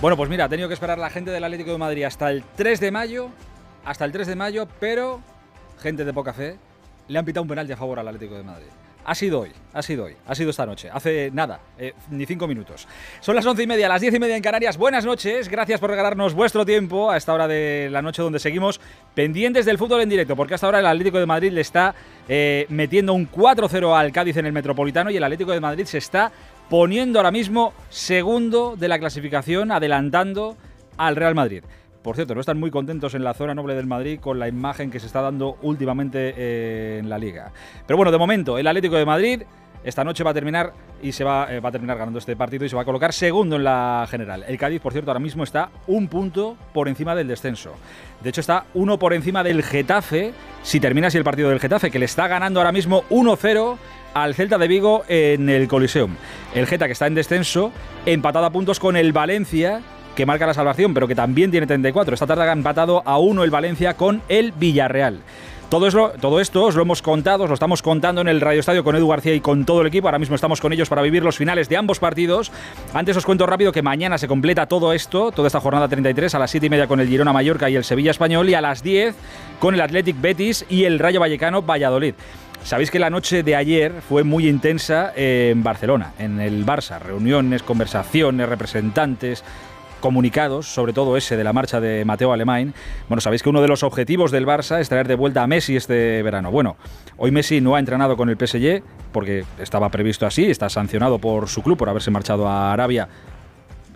Bueno, 0.03 0.15
pues 0.19 0.29
mira, 0.29 0.45
ha 0.45 0.49
tenido 0.51 0.69
que 0.69 0.75
esperar 0.75 0.99
la 0.99 1.09
gente 1.09 1.31
del 1.31 1.43
Atlético 1.43 1.71
de 1.71 1.79
Madrid 1.79 2.05
hasta 2.05 2.31
el 2.31 2.45
3 2.57 2.81
de 2.81 2.91
mayo, 2.91 3.31
hasta 3.87 4.05
el 4.05 4.13
3 4.13 4.27
de 4.27 4.37
mayo, 4.37 4.69
pero 4.79 5.23
gente 5.81 6.05
de 6.05 6.13
poca 6.13 6.35
fe 6.35 6.59
le 7.09 7.19
han 7.19 7.25
pitado 7.25 7.45
un 7.45 7.49
penalti 7.49 7.73
a 7.73 7.79
favor 7.79 7.99
al 7.99 8.09
Atlético 8.09 8.35
de 8.35 8.43
Madrid. 8.43 8.82
Ha 9.05 9.17
sido 9.17 9.41
hoy, 9.41 9.51
ha 9.73 9.83
sido 9.83 10.05
hoy, 10.05 10.15
ha 10.27 10.35
sido 10.35 10.51
esta 10.51 10.65
noche, 10.65 10.89
hace 10.93 11.31
nada, 11.33 11.61
eh, 11.77 11.93
ni 12.11 12.25
cinco 12.25 12.47
minutos. 12.47 12.87
Son 13.21 13.35
las 13.35 13.45
once 13.45 13.65
y 13.65 13.67
media, 13.67 13.89
las 13.89 14.01
diez 14.01 14.15
y 14.15 14.21
media 14.21 14.37
en 14.37 14.43
Canarias. 14.43 14.77
Buenas 14.77 15.05
noches, 15.05 15.49
gracias 15.49 15.81
por 15.81 15.91
regalarnos 15.91 16.35
vuestro 16.35 16.65
tiempo 16.65 17.11
a 17.11 17.17
esta 17.17 17.35
hora 17.35 17.49
de 17.49 17.89
la 17.91 18.01
noche 18.01 18.23
donde 18.23 18.39
seguimos 18.39 18.81
pendientes 19.15 19.67
del 19.67 19.77
fútbol 19.77 20.03
en 20.03 20.09
directo, 20.09 20.37
porque 20.37 20.55
hasta 20.55 20.67
ahora 20.67 20.79
el 20.79 20.87
Atlético 20.87 21.19
de 21.19 21.27
Madrid 21.27 21.51
le 21.51 21.63
está 21.63 21.97
eh, 22.29 22.67
metiendo 22.69 23.13
un 23.13 23.29
4-0 23.29 23.99
al 23.99 24.13
Cádiz 24.13 24.37
en 24.37 24.47
el 24.47 24.53
Metropolitano 24.53 25.11
y 25.11 25.17
el 25.17 25.25
Atlético 25.25 25.51
de 25.51 25.61
Madrid 25.61 25.85
se 25.85 25.99
está 25.99 26.31
poniendo 26.71 27.19
ahora 27.19 27.33
mismo 27.33 27.73
segundo 27.91 28.77
de 28.77 28.87
la 28.87 29.01
clasificación, 29.01 29.73
adelantando 29.73 30.57
al 30.97 31.17
Real 31.17 31.35
Madrid. 31.35 31.65
Por 32.03 32.17
cierto, 32.17 32.35
no 32.35 32.41
están 32.41 32.59
muy 32.59 32.71
contentos 32.71 33.15
en 33.15 33.23
la 33.23 33.35
zona 33.35 33.55
noble 33.55 33.75
del 33.75 33.87
Madrid 33.87 34.19
con 34.21 34.39
la 34.39 34.49
imagen 34.49 34.91
que 34.91 34.99
se 34.99 35.07
está 35.07 35.21
dando 35.21 35.57
últimamente 35.63 36.35
eh, 36.37 36.99
en 36.99 37.09
la 37.09 37.19
liga. 37.19 37.53
Pero 37.87 37.97
bueno, 37.97 38.11
de 38.11 38.19
momento, 38.19 38.59
el 38.59 38.67
Atlético 38.67 38.97
de 38.97 39.07
Madrid 39.07 39.43
esta 39.85 40.05
noche 40.05 40.23
va 40.23 40.31
a 40.31 40.35
terminar 40.35 40.73
y 41.03 41.13
se 41.13 41.25
va, 41.25 41.53
eh, 41.53 41.59
va 41.59 41.71
a 41.71 41.73
terminar 41.73 41.99
ganando 41.99 42.19
este 42.19 42.37
partido 42.37 42.65
y 42.65 42.69
se 42.69 42.77
va 42.77 42.83
a 42.83 42.85
colocar 42.85 43.13
segundo 43.13 43.57
en 43.57 43.65
la 43.65 44.07
general. 44.09 44.45
El 44.47 44.57
Cádiz, 44.57 44.81
por 44.81 44.93
cierto, 44.93 45.11
ahora 45.11 45.21
mismo 45.21 45.43
está 45.43 45.71
un 45.89 46.09
punto 46.09 46.57
por 46.73 46.89
encima 46.89 47.15
del 47.15 47.27
descenso. 47.27 47.75
De 48.21 48.31
hecho, 48.31 48.41
está 48.41 48.67
uno 48.75 48.99
por 48.99 49.13
encima 49.13 49.43
del 49.43 49.63
Getafe, 49.63 50.33
si 50.63 50.79
termina 50.79 51.09
así 51.09 51.19
el 51.19 51.25
partido 51.25 51.49
del 51.49 51.59
Getafe, 51.59 51.91
que 51.91 51.99
le 51.99 52.05
está 52.05 52.29
ganando 52.29 52.61
ahora 52.61 52.73
mismo 52.73 53.03
1-0 53.11 53.77
al 54.15 54.35
Celta 54.35 54.59
de 54.59 54.69
Vigo 54.69 55.03
en 55.09 55.49
el 55.49 55.67
Coliseum. 55.67 56.15
El 56.55 56.67
Geta 56.67 56.87
que 56.87 56.93
está 56.93 57.09
en 57.09 57.15
descenso, 57.15 57.73
empatado 58.07 58.47
a 58.47 58.51
puntos 58.51 58.79
con 58.79 58.97
el 58.97 59.13
Valencia, 59.13 59.81
que 60.15 60.27
marca 60.27 60.47
la 60.47 60.55
salvación, 60.55 60.95
pero 60.95 61.09
que 61.09 61.15
también 61.15 61.51
tiene 61.51 61.67
34. 61.67 62.15
Esta 62.15 62.27
tarde 62.27 62.49
ha 62.49 62.53
empatado 62.53 63.03
a 63.05 63.19
uno 63.19 63.45
el 63.45 63.51
Valencia 63.51 63.95
con 63.95 64.23
el 64.29 64.53
Villarreal. 64.53 65.21
Todo, 65.73 65.87
eso, 65.87 66.13
todo 66.21 66.39
esto 66.39 66.65
os 66.65 66.75
lo 66.75 66.83
hemos 66.83 67.01
contado, 67.01 67.45
os 67.45 67.49
lo 67.49 67.55
estamos 67.55 67.81
contando 67.81 68.21
en 68.21 68.29
el 68.29 68.43
Radio 68.43 68.61
Estadio 68.61 68.85
con 68.85 68.95
Edu 68.95 69.09
García 69.09 69.35
y 69.35 69.41
con 69.41 69.65
todo 69.65 69.81
el 69.81 69.87
equipo. 69.87 70.07
Ahora 70.07 70.19
mismo 70.19 70.35
estamos 70.35 70.61
con 70.61 70.71
ellos 70.75 70.91
para 70.91 71.01
vivir 71.01 71.23
los 71.23 71.39
finales 71.39 71.67
de 71.71 71.79
ambos 71.79 71.99
partidos. 71.99 72.53
Antes 72.93 73.17
os 73.17 73.25
cuento 73.25 73.47
rápido 73.47 73.73
que 73.73 73.81
mañana 73.81 74.19
se 74.19 74.29
completa 74.29 74.67
todo 74.67 74.93
esto, 74.93 75.33
toda 75.33 75.47
esta 75.47 75.61
jornada 75.61 75.89
33, 75.89 76.35
a 76.35 76.39
las 76.39 76.51
7 76.51 76.67
y 76.67 76.69
media 76.69 76.87
con 76.87 77.01
el 77.01 77.09
Girona 77.09 77.33
Mallorca 77.33 77.71
y 77.71 77.77
el 77.77 77.85
Sevilla 77.85 78.11
Español, 78.11 78.51
y 78.51 78.55
a 78.55 78.61
las 78.61 78.83
10 78.83 79.15
con 79.61 79.75
el 79.75 79.81
Athletic 79.81 80.21
Betis 80.21 80.67
y 80.69 80.85
el 80.85 80.99
Rayo 80.99 81.21
Vallecano 81.21 81.63
Valladolid. 81.63 82.17
Sabéis 82.65 82.91
que 82.91 82.99
la 82.99 83.09
noche 83.09 83.43
de 83.43 83.57
ayer 83.57 83.93
fue 84.07 84.25
muy 84.25 84.49
intensa 84.49 85.13
en 85.17 85.63
Barcelona, 85.63 86.13
en 86.19 86.39
el 86.39 86.65
Barça. 86.67 87.01
Reuniones, 87.01 87.63
conversaciones, 87.63 88.49
representantes, 88.49 89.43
comunicados, 90.03 90.67
sobre 90.67 90.93
todo 90.93 91.17
ese 91.17 91.39
de 91.39 91.45
la 91.45 91.55
marcha 91.55 91.81
de 91.81 92.05
Mateo 92.05 92.35
Alemán. 92.35 92.75
Bueno, 93.09 93.23
sabéis 93.23 93.43
que 93.43 93.49
uno 93.49 93.63
de 93.63 93.69
los 93.69 93.83
objetivos 93.83 94.31
del 94.31 94.47
Barça 94.47 94.81
es 94.81 94.91
traer 94.91 95.09
de 95.09 95.15
vuelta 95.15 95.43
a 95.43 95.47
Messi 95.47 95.77
este 95.77 96.23
verano. 96.23 96.51
Bueno, 96.51 96.77
hoy 97.17 97.31
Messi 97.31 97.63
no 97.63 97.77
ha 97.77 97.79
entrenado 97.79 98.19
con 98.19 98.29
el 98.29 98.37
PSG 98.37 98.83
porque 99.13 99.45
estaba 99.59 99.89
previsto 99.89 100.27
así, 100.27 100.51
está 100.51 100.69
sancionado 100.69 101.19
por 101.19 101.49
su 101.49 101.63
club 101.63 101.79
por 101.79 101.89
haberse 101.89 102.11
marchado 102.11 102.47
a 102.47 102.75
Arabia 102.75 103.09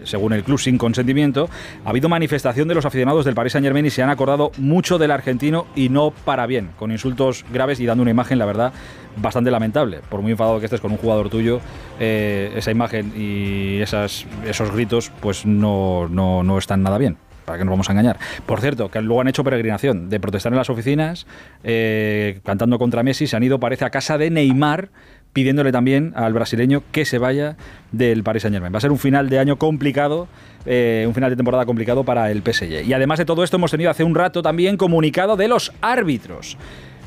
según 0.04 0.32
el 0.32 0.44
club 0.44 0.58
sin 0.58 0.78
consentimiento, 0.78 1.48
ha 1.84 1.90
habido 1.90 2.08
manifestación 2.08 2.68
de 2.68 2.74
los 2.74 2.84
aficionados 2.84 3.24
del 3.24 3.34
Paris 3.34 3.52
Saint 3.52 3.64
Germain 3.64 3.86
y 3.86 3.90
se 3.90 4.02
han 4.02 4.10
acordado 4.10 4.52
mucho 4.58 4.98
del 4.98 5.10
argentino 5.10 5.66
y 5.74 5.88
no 5.88 6.10
para 6.10 6.46
bien, 6.46 6.70
con 6.78 6.90
insultos 6.90 7.44
graves 7.52 7.80
y 7.80 7.86
dando 7.86 8.02
una 8.02 8.10
imagen, 8.10 8.38
la 8.38 8.46
verdad, 8.46 8.72
bastante 9.16 9.50
lamentable. 9.50 10.00
Por 10.08 10.22
muy 10.22 10.32
enfadado 10.32 10.58
que 10.60 10.66
estés 10.66 10.80
con 10.80 10.92
un 10.92 10.98
jugador 10.98 11.30
tuyo, 11.30 11.60
eh, 11.98 12.52
esa 12.56 12.70
imagen 12.70 13.12
y 13.16 13.80
esos 13.80 14.26
gritos 14.72 15.10
pues 15.20 15.46
no, 15.46 16.08
no, 16.08 16.42
no 16.42 16.58
están 16.58 16.82
nada 16.82 16.98
bien. 16.98 17.16
¿Para 17.46 17.58
que 17.58 17.64
nos 17.64 17.70
vamos 17.70 17.88
a 17.88 17.92
engañar? 17.92 18.18
Por 18.44 18.60
cierto, 18.60 18.90
que 18.90 19.00
luego 19.00 19.20
han 19.20 19.28
hecho 19.28 19.44
peregrinación 19.44 20.10
de 20.10 20.18
protestar 20.18 20.52
en 20.52 20.58
las 20.58 20.68
oficinas, 20.68 21.28
eh, 21.62 22.40
cantando 22.44 22.76
contra 22.76 23.04
Messi, 23.04 23.28
se 23.28 23.36
han 23.36 23.44
ido, 23.44 23.60
parece, 23.60 23.84
a 23.84 23.90
casa 23.90 24.18
de 24.18 24.30
Neymar, 24.30 24.90
pidiéndole 25.36 25.70
también 25.70 26.14
al 26.16 26.32
brasileño 26.32 26.82
que 26.92 27.04
se 27.04 27.18
vaya 27.18 27.58
del 27.92 28.22
Paris 28.22 28.40
Saint 28.40 28.54
Germain. 28.54 28.72
Va 28.72 28.78
a 28.78 28.80
ser 28.80 28.90
un 28.90 28.98
final 28.98 29.28
de 29.28 29.38
año 29.38 29.58
complicado, 29.58 30.28
eh, 30.64 31.04
un 31.06 31.12
final 31.12 31.28
de 31.28 31.36
temporada 31.36 31.66
complicado 31.66 32.04
para 32.04 32.30
el 32.30 32.40
PSG. 32.40 32.86
Y 32.86 32.94
además 32.94 33.18
de 33.18 33.26
todo 33.26 33.44
esto, 33.44 33.58
hemos 33.58 33.70
tenido 33.70 33.90
hace 33.90 34.02
un 34.02 34.14
rato 34.14 34.40
también 34.40 34.78
comunicado 34.78 35.36
de 35.36 35.46
los 35.46 35.74
árbitros. 35.82 36.56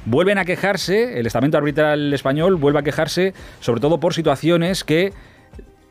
Vuelven 0.05 0.37
a 0.37 0.45
quejarse, 0.45 1.19
el 1.19 1.25
estamento 1.25 1.57
arbitral 1.57 2.13
español 2.13 2.57
vuelve 2.57 2.77
a 2.77 2.83
quejarse, 2.83 3.33
sobre 3.61 3.81
todo 3.81 3.99
por 3.99 4.13
situaciones 4.13 4.83
que 4.83 5.11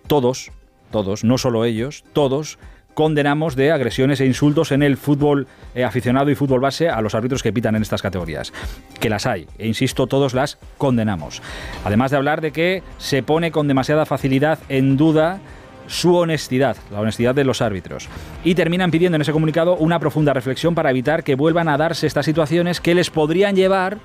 todos, 0.06 0.52
todos, 0.92 1.24
no 1.24 1.38
solo 1.38 1.64
ellos, 1.64 2.04
todos 2.12 2.60
condenamos 2.98 3.54
de 3.54 3.70
agresiones 3.70 4.20
e 4.20 4.26
insultos 4.26 4.72
en 4.72 4.82
el 4.82 4.96
fútbol 4.96 5.46
eh, 5.76 5.84
aficionado 5.84 6.32
y 6.32 6.34
fútbol 6.34 6.58
base 6.58 6.88
a 6.88 7.00
los 7.00 7.14
árbitros 7.14 7.44
que 7.44 7.52
pitan 7.52 7.76
en 7.76 7.82
estas 7.82 8.02
categorías. 8.02 8.52
Que 8.98 9.08
las 9.08 9.24
hay, 9.24 9.46
e 9.56 9.68
insisto, 9.68 10.08
todos 10.08 10.34
las 10.34 10.58
condenamos. 10.78 11.40
Además 11.84 12.10
de 12.10 12.16
hablar 12.16 12.40
de 12.40 12.50
que 12.50 12.82
se 12.96 13.22
pone 13.22 13.52
con 13.52 13.68
demasiada 13.68 14.04
facilidad 14.04 14.58
en 14.68 14.96
duda 14.96 15.38
su 15.86 16.16
honestidad, 16.16 16.76
la 16.90 16.98
honestidad 16.98 17.36
de 17.36 17.44
los 17.44 17.62
árbitros. 17.62 18.08
Y 18.42 18.56
terminan 18.56 18.90
pidiendo 18.90 19.14
en 19.14 19.22
ese 19.22 19.30
comunicado 19.30 19.76
una 19.76 20.00
profunda 20.00 20.32
reflexión 20.32 20.74
para 20.74 20.90
evitar 20.90 21.22
que 21.22 21.36
vuelvan 21.36 21.68
a 21.68 21.76
darse 21.76 22.08
estas 22.08 22.26
situaciones 22.26 22.80
que 22.80 22.96
les 22.96 23.10
podrían 23.10 23.54
llevar 23.54 23.98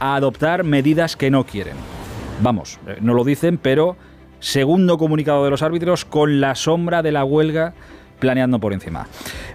a 0.00 0.16
adoptar 0.16 0.64
medidas 0.64 1.14
que 1.14 1.30
no 1.30 1.46
quieren. 1.46 1.76
Vamos, 2.40 2.80
eh, 2.88 2.96
no 3.02 3.14
lo 3.14 3.22
dicen, 3.22 3.56
pero 3.56 3.96
segundo 4.40 4.98
comunicado 4.98 5.44
de 5.44 5.50
los 5.50 5.62
árbitros 5.62 6.04
con 6.04 6.40
la 6.40 6.56
sombra 6.56 7.02
de 7.02 7.12
la 7.12 7.24
huelga 7.24 7.74
planeando 8.22 8.60
por 8.60 8.72
encima. 8.72 9.08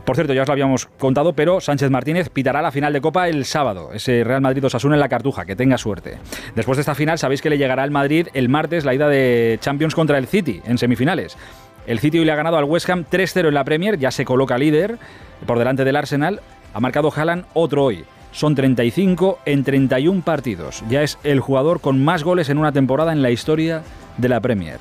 Por 0.04 0.18
cierto, 0.18 0.34
ya 0.34 0.42
os 0.42 0.48
lo 0.50 0.52
habíamos 0.52 0.88
contado, 1.00 1.32
pero 1.32 1.62
Sánchez 1.62 1.90
Martínez 1.90 2.28
pitará 2.28 2.62
la 2.62 2.70
final 2.70 2.92
de 2.92 3.00
Copa 3.00 3.30
el 3.30 3.46
sábado, 3.46 3.92
ese 3.94 4.26
Real 4.26 4.42
Madrid 4.42 4.66
Osasuna 4.66 4.96
en 4.96 5.00
la 5.00 5.08
Cartuja, 5.08 5.46
que 5.46 5.56
tenga 5.56 5.78
suerte. 5.78 6.18
Después 6.54 6.76
de 6.76 6.82
esta 6.82 6.94
final, 6.94 7.18
sabéis 7.18 7.42
que 7.42 7.50
le 7.50 7.58
llegará 7.58 7.84
al 7.84 7.92
Madrid 7.92 8.28
el 8.34 8.50
martes 8.50 8.84
la 8.84 8.94
ida 8.94 9.08
de 9.08 9.58
Champions 9.62 9.96
contra 9.96 10.18
el 10.18 10.28
City 10.28 10.62
en 10.66 10.78
semifinales. 10.78 11.38
El 11.86 12.00
City 12.00 12.20
hoy 12.20 12.26
le 12.26 12.34
ha 12.34 12.36
ganado 12.36 12.58
al 12.58 12.66
West 12.66 12.90
Ham 12.90 13.06
3-0 13.10 13.48
en 13.48 13.54
la 13.54 13.64
Premier, 13.64 13.98
ya 13.98 14.12
se 14.12 14.26
coloca 14.26 14.58
líder 14.58 14.98
por 15.46 15.58
delante 15.58 15.86
del 15.86 15.96
Arsenal. 15.96 16.42
Ha 16.74 16.82
marcado 16.82 17.10
Haaland 17.16 17.46
otro 17.54 17.86
hoy. 17.86 18.04
Son 18.34 18.54
35 18.54 19.40
en 19.46 19.64
31 19.64 20.24
partidos. 20.24 20.84
Ya 20.90 21.04
es 21.04 21.18
el 21.24 21.40
jugador 21.40 21.80
con 21.80 22.04
más 22.04 22.26
goles 22.26 22.50
en 22.50 22.58
una 22.58 22.74
temporada 22.74 23.14
en 23.14 23.22
la 23.22 23.32
historia 23.32 23.84
de 24.18 24.28
la 24.28 24.42
Premier. 24.42 24.80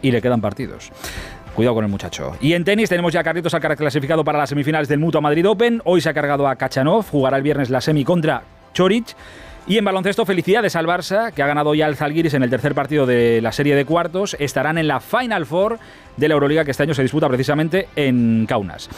Y 0.00 0.12
le 0.12 0.22
quedan 0.22 0.40
partidos. 0.40 0.90
Cuidado 1.58 1.74
con 1.74 1.84
el 1.84 1.90
muchacho. 1.90 2.36
Y 2.40 2.52
en 2.52 2.62
tenis 2.62 2.88
tenemos 2.88 3.12
ya 3.12 3.18
a 3.18 3.24
Carlitos 3.24 3.52
Alcaraz 3.52 3.76
clasificado 3.76 4.22
para 4.22 4.38
las 4.38 4.48
semifinales 4.48 4.86
del 4.86 5.00
Mutua 5.00 5.20
Madrid 5.20 5.44
Open. 5.44 5.82
Hoy 5.84 6.00
se 6.00 6.08
ha 6.08 6.14
cargado 6.14 6.46
a 6.46 6.54
Kachanov, 6.54 7.10
jugará 7.10 7.36
el 7.36 7.42
viernes 7.42 7.68
la 7.68 7.80
semi 7.80 8.04
contra 8.04 8.44
Chorich. 8.74 9.16
Y 9.66 9.76
en 9.76 9.84
baloncesto, 9.84 10.24
felicidades 10.24 10.76
al 10.76 10.86
Barça, 10.86 11.32
que 11.32 11.42
ha 11.42 11.48
ganado 11.48 11.74
ya 11.74 11.86
al 11.86 11.96
Zalgiris 11.96 12.34
en 12.34 12.44
el 12.44 12.48
tercer 12.48 12.76
partido 12.76 13.06
de 13.06 13.42
la 13.42 13.50
serie 13.50 13.74
de 13.74 13.84
cuartos. 13.84 14.36
Estarán 14.38 14.78
en 14.78 14.86
la 14.86 15.00
Final 15.00 15.46
Four 15.46 15.80
de 16.16 16.28
la 16.28 16.34
Euroliga 16.34 16.64
que 16.64 16.70
este 16.70 16.84
año 16.84 16.94
se 16.94 17.02
disputa 17.02 17.26
precisamente 17.26 17.88
en 17.96 18.46
Kaunas. 18.46 18.88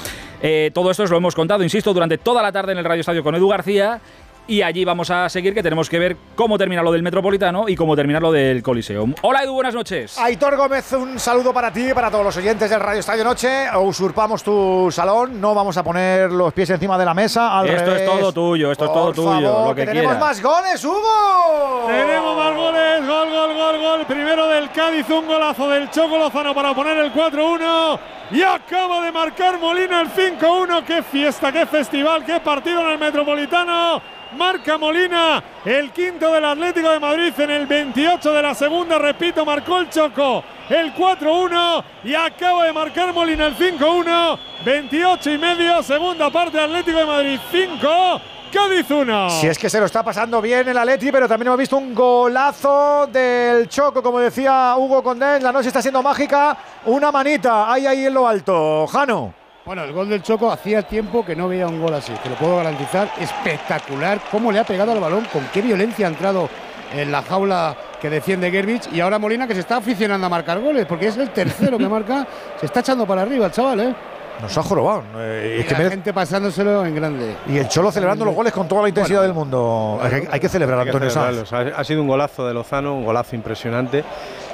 Eh, 0.43 0.71
todo 0.75 0.91
esto 0.91 1.05
os 1.05 1.11
lo 1.11 1.17
hemos 1.17 1.35
contado, 1.35 1.63
insisto, 1.63 1.95
durante 1.95 2.19
toda 2.19 2.43
la 2.43 2.53
tarde 2.53 2.73
en 2.73 2.79
el 2.79 2.85
Radio 2.85 3.01
Estadio 3.01 3.25
con 3.25 3.35
Edu 3.35 3.49
García. 3.49 4.01
Y 4.47 4.63
allí 4.63 4.85
vamos 4.85 5.09
a 5.11 5.29
seguir, 5.29 5.55
que 5.55 5.63
tenemos 5.63 5.89
que 5.89 5.99
ver 5.99 6.17
cómo 6.35 6.59
termina 6.59 6.83
lo 6.83 6.91
del 6.91 7.05
Metropolitano 7.05 7.69
y 7.69 7.77
cómo 7.77 7.95
termina 7.95 8.19
lo 8.19 8.33
del 8.33 8.65
Coliseum. 8.65 9.15
Hola 9.23 9.45
Edu, 9.45 9.53
buenas 9.53 9.75
noches. 9.75 10.19
Aitor 10.19 10.57
Gómez, 10.57 10.93
un 10.93 11.21
saludo 11.21 11.55
para 11.55 11.73
ti 11.73 11.91
y 11.91 11.95
para 11.95 12.11
todos 12.11 12.25
los 12.25 12.37
oyentes 12.37 12.69
del 12.69 12.81
Radio 12.81 12.99
Estadio 12.99 13.23
Noche. 13.23 13.67
Usurpamos 13.81 14.43
tu 14.43 14.89
salón, 14.91 15.41
no 15.41 15.55
vamos 15.55 15.77
a 15.77 15.85
poner 15.85 16.33
los 16.33 16.53
pies 16.53 16.69
encima 16.71 16.99
de 16.99 17.05
la 17.05 17.15
mesa. 17.15 17.57
Al 17.61 17.69
esto 17.69 17.85
revés. 17.93 18.01
es 18.03 18.09
todo 18.09 18.33
tuyo, 18.33 18.73
esto 18.73 18.87
es 18.87 18.93
todo 18.93 19.13
tuyo, 19.13 19.31
favor, 19.31 19.69
lo 19.69 19.75
que, 19.75 19.87
tenemos 19.87 20.15
quieras. 20.15 20.21
más 20.21 20.43
goles, 20.43 20.85
Hugo. 20.85 21.85
Tenemos 21.87 22.37
más 22.37 22.57
goles, 22.57 23.07
gol, 23.07 23.31
gol, 23.31 23.55
gol, 23.55 23.79
gol. 23.81 24.07
Primero 24.07 24.49
del 24.49 24.71
Cádiz, 24.73 25.09
un 25.11 25.27
golazo 25.29 25.69
del 25.69 25.91
Choco 25.91 26.19
Lozano 26.19 26.53
para 26.55 26.75
poner 26.75 26.99
el 26.99 27.13
4-1. 27.13 27.99
Y 28.33 28.43
acaba 28.43 29.05
de 29.05 29.13
marcar 29.13 29.61
Molina 29.61 30.01
el 30.01 30.09
5-1. 30.09 30.85
Qué 30.85 31.05
fiesta, 31.05 31.53
qué 31.53 31.67
festival, 31.67 32.25
qué 32.25 32.41
partido 32.41 32.81
en 32.81 32.91
el 32.91 32.99
Metropolitano. 32.99 34.20
Marca 34.37 34.79
Molina 34.79 35.43
el 35.65 35.91
quinto 35.93 36.33
del 36.33 36.45
Atlético 36.45 36.91
de 36.91 37.01
Madrid 37.01 37.33
en 37.39 37.51
el 37.51 37.67
28 37.67 38.33
de 38.33 38.43
la 38.43 38.55
segunda. 38.55 38.99
Repito, 38.99 39.45
marcó 39.45 39.79
el 39.79 39.91
Choco 39.91 40.43
el 40.69 40.95
4-1 40.95 41.85
y 42.05 42.15
acaba 42.15 42.65
de 42.65 42.73
marcar 42.73 43.13
Molina 43.13 43.47
el 43.47 43.57
5-1. 43.57 44.39
28 44.65 45.31
y 45.31 45.39
medio, 45.39 45.83
segunda 45.83 46.31
parte 46.31 46.61
Atlético 46.61 46.99
de 46.99 47.07
Madrid 47.07 47.41
5. 47.51 48.21
Cádiz 48.53 48.91
1. 48.91 49.31
Si 49.31 49.47
es 49.47 49.59
que 49.59 49.71
se 49.71 49.79
lo 49.79 49.87
está 49.87 50.03
pasando 50.03 50.41
bien 50.41 50.69
el 50.69 50.77
Atleti, 50.77 51.13
pero 51.13 51.29
también 51.29 51.49
hemos 51.49 51.59
visto 51.59 51.77
un 51.77 51.95
golazo 51.95 53.07
del 53.07 53.69
Choco, 53.69 54.03
como 54.03 54.19
decía 54.19 54.75
Hugo 54.77 55.03
Condés. 55.05 55.41
La 55.43 55.53
noche 55.53 55.69
está 55.69 55.81
siendo 55.81 56.03
mágica. 56.03 56.57
Una 56.87 57.13
manita, 57.13 57.73
ahí, 57.73 57.87
ahí 57.87 58.07
en 58.07 58.15
lo 58.15 58.27
alto. 58.27 58.89
Jano. 58.89 59.40
Bueno, 59.65 59.85
el 59.85 59.93
gol 59.93 60.09
del 60.09 60.23
Choco 60.23 60.51
hacía 60.51 60.83
tiempo 60.83 61.25
que 61.25 61.37
no 61.37 61.47
veía 61.49 61.67
un 61.69 61.81
gol 61.81 61.95
así, 61.95 62.13
te 62.23 62.29
lo 62.31 62.35
puedo 62.37 62.57
garantizar. 62.57 63.09
Espectacular 63.21 64.21
cómo 64.31 64.51
le 64.51 64.59
ha 64.59 64.65
pegado 64.65 64.93
al 64.93 65.01
balón, 65.01 65.27
con 65.33 65.45
qué 65.53 65.61
violencia 65.63 66.07
ha 66.07 66.11
entrado 66.11 66.49
en 66.95 67.13
la 67.13 67.23
jaula 67.23 67.77
que 68.01 68.11
defiende 68.11 68.51
Gerbich. 68.51 68.89
Y 68.93 69.01
ahora 69.01 69.19
Molina 69.19 69.47
que 69.47 69.55
se 69.55 69.61
está 69.61 69.77
aficionando 69.77 70.27
a 70.27 70.31
marcar 70.31 70.61
goles, 70.61 70.87
porque 70.87 71.09
es 71.09 71.17
el 71.19 71.31
tercero 71.31 71.79
que 71.79 71.89
marca. 71.89 72.27
Se 72.59 72.67
está 72.67 72.81
echando 72.81 73.07
para 73.07 73.23
arriba 73.23 73.47
el 73.47 73.53
chaval, 73.53 73.81
¿eh? 73.81 73.95
Nos 74.43 74.57
ha 74.57 74.63
jorobado. 74.63 75.03
Eh, 75.19 75.57
Y 75.59 75.61
es 75.61 75.67
que 75.67 75.83
la 75.83 75.91
gente 75.91 76.13
pasándoselo 76.15 76.85
en 76.87 76.95
grande. 76.95 77.37
Y 77.47 77.59
el 77.59 77.69
Cholo 77.69 77.93
celebrando 77.93 78.25
los 78.25 78.35
goles 78.35 78.53
con 78.55 78.67
toda 78.67 78.83
la 78.83 78.89
intensidad 78.89 79.21
del 79.23 79.35
mundo. 79.35 80.01
Hay 80.03 80.23
que- 80.23 80.29
hay 80.31 80.41
que 80.41 80.49
celebrar, 80.49 80.79
Hay 80.81 80.85
que 80.87 80.91
Antonio 80.91 81.11
Sanz. 81.11 81.53
Ha, 81.53 81.79
ha 81.79 81.85
sido 81.85 82.01
un 82.01 82.09
golazo 82.09 82.47
de 82.47 82.55
Lozano, 82.55 82.95
un 82.95 83.05
golazo 83.05 83.37
impresionante. 83.37 84.03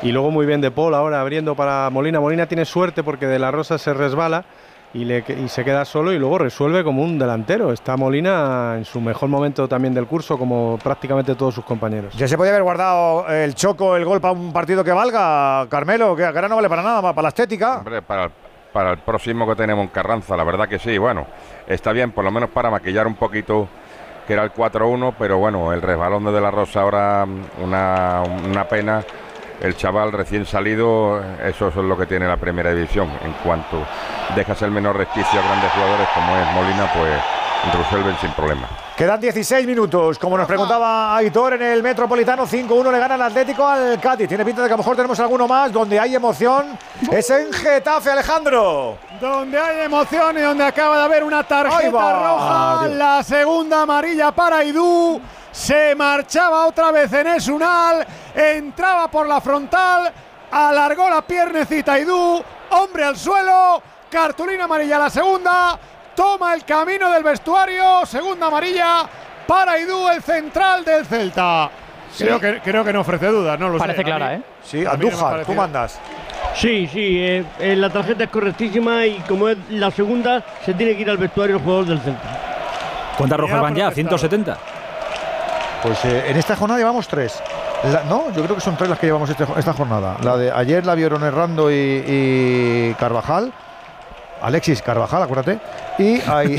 Y 0.03 0.11
luego 0.11 0.31
muy 0.33 0.45
bien 0.45 0.61
de 0.61 0.73
Paul 0.73 0.95
ahora 0.95 1.21
abriendo 1.21 1.55
para 1.55 1.89
Molina. 1.91 2.19
Molina 2.21 2.47
tiene 2.47 2.65
suerte 2.65 3.05
porque 3.05 3.27
de 3.29 3.39
la 3.39 3.53
Rosa 3.53 3.79
se 3.79 3.95
resbala 3.95 4.45
y, 4.97 5.05
le, 5.05 5.25
y 5.29 5.49
se 5.49 5.63
queda 5.63 5.85
solo 5.85 6.13
y 6.13 6.19
luego 6.19 6.39
resuelve 6.39 6.83
como 6.83 7.03
un 7.03 7.19
delantero. 7.19 7.73
Está 7.73 7.97
Molina 7.97 8.75
en 8.79 8.85
su 8.85 9.01
mejor 9.01 9.29
momento 9.29 9.69
también 9.69 9.93
del 9.93 10.07
curso, 10.07 10.39
como 10.39 10.79
prácticamente 10.83 11.35
todos 11.35 11.55
sus 11.55 11.65
compañeros. 11.65 12.15
Ya 12.17 12.27
se 12.27 12.37
podía 12.37 12.53
haber 12.53 12.63
guardado 12.63 13.29
el 13.29 13.55
Choco, 13.55 13.97
el 13.97 14.05
gol 14.05 14.21
para 14.21 14.33
un 14.33 14.53
partido 14.53 14.83
que 14.83 14.93
valga, 14.93 15.67
Carmelo, 15.69 16.17
que 16.17 16.25
ahora 16.25 16.49
no 16.49 16.57
vale 16.57 16.69
para 16.69 16.83
nada, 16.83 17.03
para 17.03 17.23
la 17.23 17.29
estética. 17.29 17.79
Hombre, 17.79 18.01
para, 18.01 18.31
para 18.73 18.93
el 18.93 18.99
próximo 18.99 19.47
que 19.47 19.55
tenemos 19.55 19.85
en 19.85 19.91
Carranza, 19.91 20.37
la 20.37 20.45
verdad 20.45 20.67
que 20.67 20.79
sí. 20.79 20.97
Bueno, 20.97 21.27
está 21.67 21.93
bien, 21.93 22.13
por 22.13 22.25
lo 22.25 22.31
menos 22.31 22.49
para 22.51 22.71
maquillar 22.71 23.07
un 23.07 23.17
poquito 23.17 23.69
que 24.27 24.33
era 24.33 24.45
el 24.45 24.53
4-1, 24.53 25.15
pero 25.19 25.39
bueno, 25.39 25.73
el 25.73 25.83
resbalón 25.83 26.25
de 26.25 26.33
De 26.33 26.41
La 26.41 26.51
Rosa 26.51 26.81
ahora 26.81 27.27
mm, 27.27 27.63
una, 27.63 28.23
una 28.49 28.65
pena. 28.65 29.05
El 29.61 29.77
chaval 29.77 30.13
recién 30.13 30.45
salido, 30.45 31.23
eso 31.43 31.69
es 31.69 31.77
lo 31.77 31.97
que 31.97 32.07
tiene 32.07 32.27
la 32.27 32.37
primera 32.37 32.73
división. 32.75 33.11
En 33.25 33.33
cuanto 33.45 33.79
dejas 34.35 34.61
el 34.63 34.71
menor 34.71 34.97
resquicio 34.97 35.41
a 35.41 35.43
grandes 35.43 35.73
jugadores 35.73 36.09
como 36.15 36.37
es 36.37 36.47
Molina, 36.53 36.93
pues 36.93 37.21
resuelven 37.73 38.17
sin 38.21 38.31
problema. 38.33 38.69
Quedan 38.97 39.21
16 39.21 39.67
minutos. 39.67 40.19
Como 40.19 40.39
nos 40.39 40.47
preguntaba 40.47 41.17
Aitor 41.17 41.55
en 41.55 41.63
el 41.63 41.83
Metropolitano, 41.83 42.47
5-1 42.47 42.93
le 42.93 42.99
gana 42.99 43.15
el 43.17 43.23
Atlético 43.23 43.67
al 43.67 44.01
Cádiz. 44.01 44.29
Tiene 44.29 44.45
pinta 44.45 44.63
de 44.63 44.69
que 44.69 44.75
a 44.75 44.77
lo 44.77 44.83
mejor 44.83 44.97
tenemos 44.97 45.19
alguno 45.21 45.47
más 45.47 45.73
donde 45.73 46.01
hay 46.01 46.15
emoción. 46.15 46.79
Es 47.11 47.29
en 47.31 47.53
Getafe, 47.53 48.11
Alejandro. 48.11 48.97
Donde 49.21 49.59
hay 49.59 49.85
emoción 49.85 50.39
y 50.39 50.41
donde 50.41 50.65
acaba 50.65 50.99
de 50.99 51.05
haber 51.05 51.25
una 51.25 51.43
tarjeta 51.43 51.91
roja, 51.91 52.87
Dios. 52.87 52.97
la 52.97 53.23
segunda 53.23 53.83
amarilla 53.83 54.33
para 54.33 54.65
Idú, 54.65 55.21
se 55.57 55.95
marchaba 55.95 56.67
otra 56.67 56.91
vez 56.91 57.11
en 57.15 57.29
Esunal, 57.29 58.07
entraba 58.35 59.09
por 59.11 59.27
la 59.27 59.41
frontal, 59.41 60.13
alargó 60.51 61.09
la 61.09 61.23
piernecita 61.23 61.99
Idú, 61.99 62.43
hombre 62.71 63.05
al 63.05 63.17
suelo, 63.17 63.83
cartulina 64.11 64.65
amarilla 64.65 64.99
la 64.99 65.09
segunda, 65.09 65.79
toma 66.15 66.53
el 66.53 66.63
camino 66.67 67.11
del 67.11 67.23
vestuario, 67.25 68.05
segunda 68.05 68.49
amarilla 68.49 69.09
para 69.47 69.79
Idú, 69.79 70.09
el 70.11 70.23
central 70.23 70.85
del 70.85 71.07
Celta. 71.07 71.71
Creo, 72.19 72.39
que, 72.39 72.61
creo 72.61 72.85
que 72.85 72.93
no 72.93 73.01
ofrece 73.01 73.27
dudas, 73.29 73.59
no 73.59 73.71
lo 73.71 73.79
Parece 73.79 73.99
sé. 73.99 74.05
clara, 74.05 74.29
mí- 74.29 74.35
¿eh? 74.35 74.43
Sí, 74.63 74.85
Andújar, 74.85 75.45
tú 75.47 75.55
mandas. 75.55 75.99
Sí, 76.55 76.87
sí, 76.87 77.19
eh, 77.19 77.45
eh, 77.59 77.77
la 77.77 77.89
tarjeta 77.89 78.25
es 78.25 78.31
correctísima 78.31 79.07
y 79.07 79.21
como 79.21 79.49
es 79.49 79.57
la 79.71 79.91
segunda, 79.91 80.45
se 80.67 80.75
tiene 80.75 80.95
que 80.97 81.01
ir 81.03 81.11
al 81.11 81.17
vestuario 81.17 81.57
el 81.57 81.63
jugador 81.63 81.87
del 81.87 82.01
centro. 82.03 82.29
¿Cuántas 83.17 83.41
rojas 83.41 83.61
van 83.63 83.75
ya? 83.75 83.87
protestado. 83.87 84.19
170. 84.19 84.76
Pues 85.87 86.05
eh, 86.05 86.25
en 86.31 86.37
esta 86.37 86.57
jornada 86.57 86.79
llevamos 86.81 87.07
tres. 87.07 87.41
La- 87.85 88.03
no, 88.05 88.31
yo 88.33 88.43
creo 88.43 88.57
que 88.57 88.61
son 88.61 88.77
tres 88.77 88.91
las 88.91 88.99
que 88.99 89.07
llevamos 89.07 89.31
este- 89.31 89.47
esta 89.57 89.73
jornada. 89.73 90.17
La 90.23 90.37
de 90.37 90.51
ayer 90.51 90.85
la 90.85 90.95
vieron 90.97 91.23
Errando 91.23 91.71
y, 91.71 91.75
y 92.07 92.95
Carvajal. 92.99 93.53
Alexis 94.43 94.83
Carvajal, 94.83 95.23
acuérdate. 95.23 95.59
Y 95.99 96.21
ahí. 96.29 96.59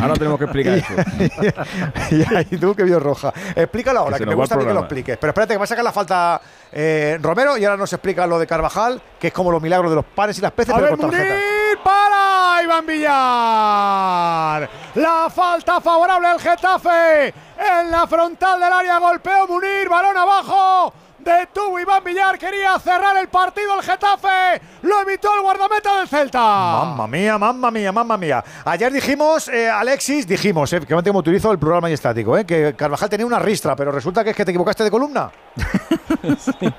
Ahora 0.00 0.14
tenemos 0.14 0.38
que 0.38 0.44
explicar 0.44 0.74
eso. 0.74 0.92
y 2.10 2.34
ahí 2.36 2.44
tú 2.60 2.74
que 2.74 2.84
vio 2.84 3.00
roja. 3.00 3.32
Explícalo 3.56 4.00
ahora, 4.00 4.18
Que 4.18 4.24
que, 4.24 4.30
me 4.30 4.34
gusta 4.36 4.54
a 4.54 4.58
mí 4.58 4.64
que 4.66 4.72
lo 4.74 4.80
expliques. 4.80 5.16
Pero 5.18 5.30
espérate, 5.30 5.54
que 5.54 5.58
va 5.58 5.64
a 5.64 5.66
sacar 5.66 5.82
la 5.84 5.92
falta 5.92 6.40
eh, 6.70 7.18
Romero 7.20 7.56
y 7.58 7.64
ahora 7.64 7.76
nos 7.76 7.92
explica 7.92 8.26
lo 8.26 8.38
de 8.38 8.46
Carvajal, 8.46 9.00
que 9.18 9.28
es 9.28 9.32
como 9.32 9.50
los 9.50 9.60
milagros 9.62 9.90
de 9.90 9.96
los 9.96 10.04
panes 10.04 10.38
y 10.38 10.42
las 10.42 10.52
peces, 10.52 10.72
A 10.74 10.76
pero 10.76 10.90
ver, 10.90 10.98
con 10.98 11.10
tarjeta. 11.10 11.34
Para 11.82 12.62
Iván 12.62 12.86
Villar. 12.86 14.68
La 14.94 15.28
falta 15.30 15.80
favorable 15.80 16.26
al 16.28 16.40
Getafe. 16.40 17.28
En 17.58 17.90
la 17.90 18.06
frontal 18.06 18.60
del 18.60 18.72
área 18.72 18.98
golpeó 18.98 19.46
Munir, 19.46 19.88
balón 19.88 20.16
abajo. 20.16 20.92
Detuvo 21.18 21.78
Iván 21.80 22.04
Villar, 22.04 22.38
quería 22.38 22.78
cerrar 22.78 23.16
el 23.16 23.28
partido 23.28 23.74
el 23.74 23.82
Getafe. 23.82 24.60
Lo 24.82 25.00
evitó 25.02 25.34
el 25.34 25.42
guardameta 25.42 25.98
del 25.98 26.08
Celta. 26.08 26.38
Mamma 26.40 27.06
mía, 27.08 27.36
mamma 27.36 27.70
mía, 27.70 27.92
mamma 27.92 28.16
mía. 28.16 28.44
Ayer 28.64 28.92
dijimos, 28.92 29.48
eh, 29.48 29.68
Alexis, 29.68 30.26
dijimos, 30.26 30.72
eh, 30.72 30.80
que 30.80 30.94
no 30.94 31.02
como 31.02 31.18
utilizo 31.18 31.50
el 31.50 31.58
plural 31.58 31.82
majestático, 31.82 32.38
eh, 32.38 32.46
que 32.46 32.74
Carvajal 32.76 33.10
tenía 33.10 33.26
una 33.26 33.38
ristra, 33.40 33.74
pero 33.76 33.90
resulta 33.90 34.22
que 34.24 34.30
es 34.30 34.36
que 34.36 34.44
te 34.44 34.52
equivocaste 34.52 34.84
de 34.84 34.90
columna. 34.90 35.30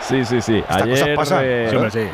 Sí, 0.00 0.24
sí, 0.24 0.40
sí. 0.40 0.64
Ayer. 0.68 0.88
cosas 0.90 1.08
pasan. 1.16 1.40
eh, 1.44 1.88
Sí, 1.92 2.08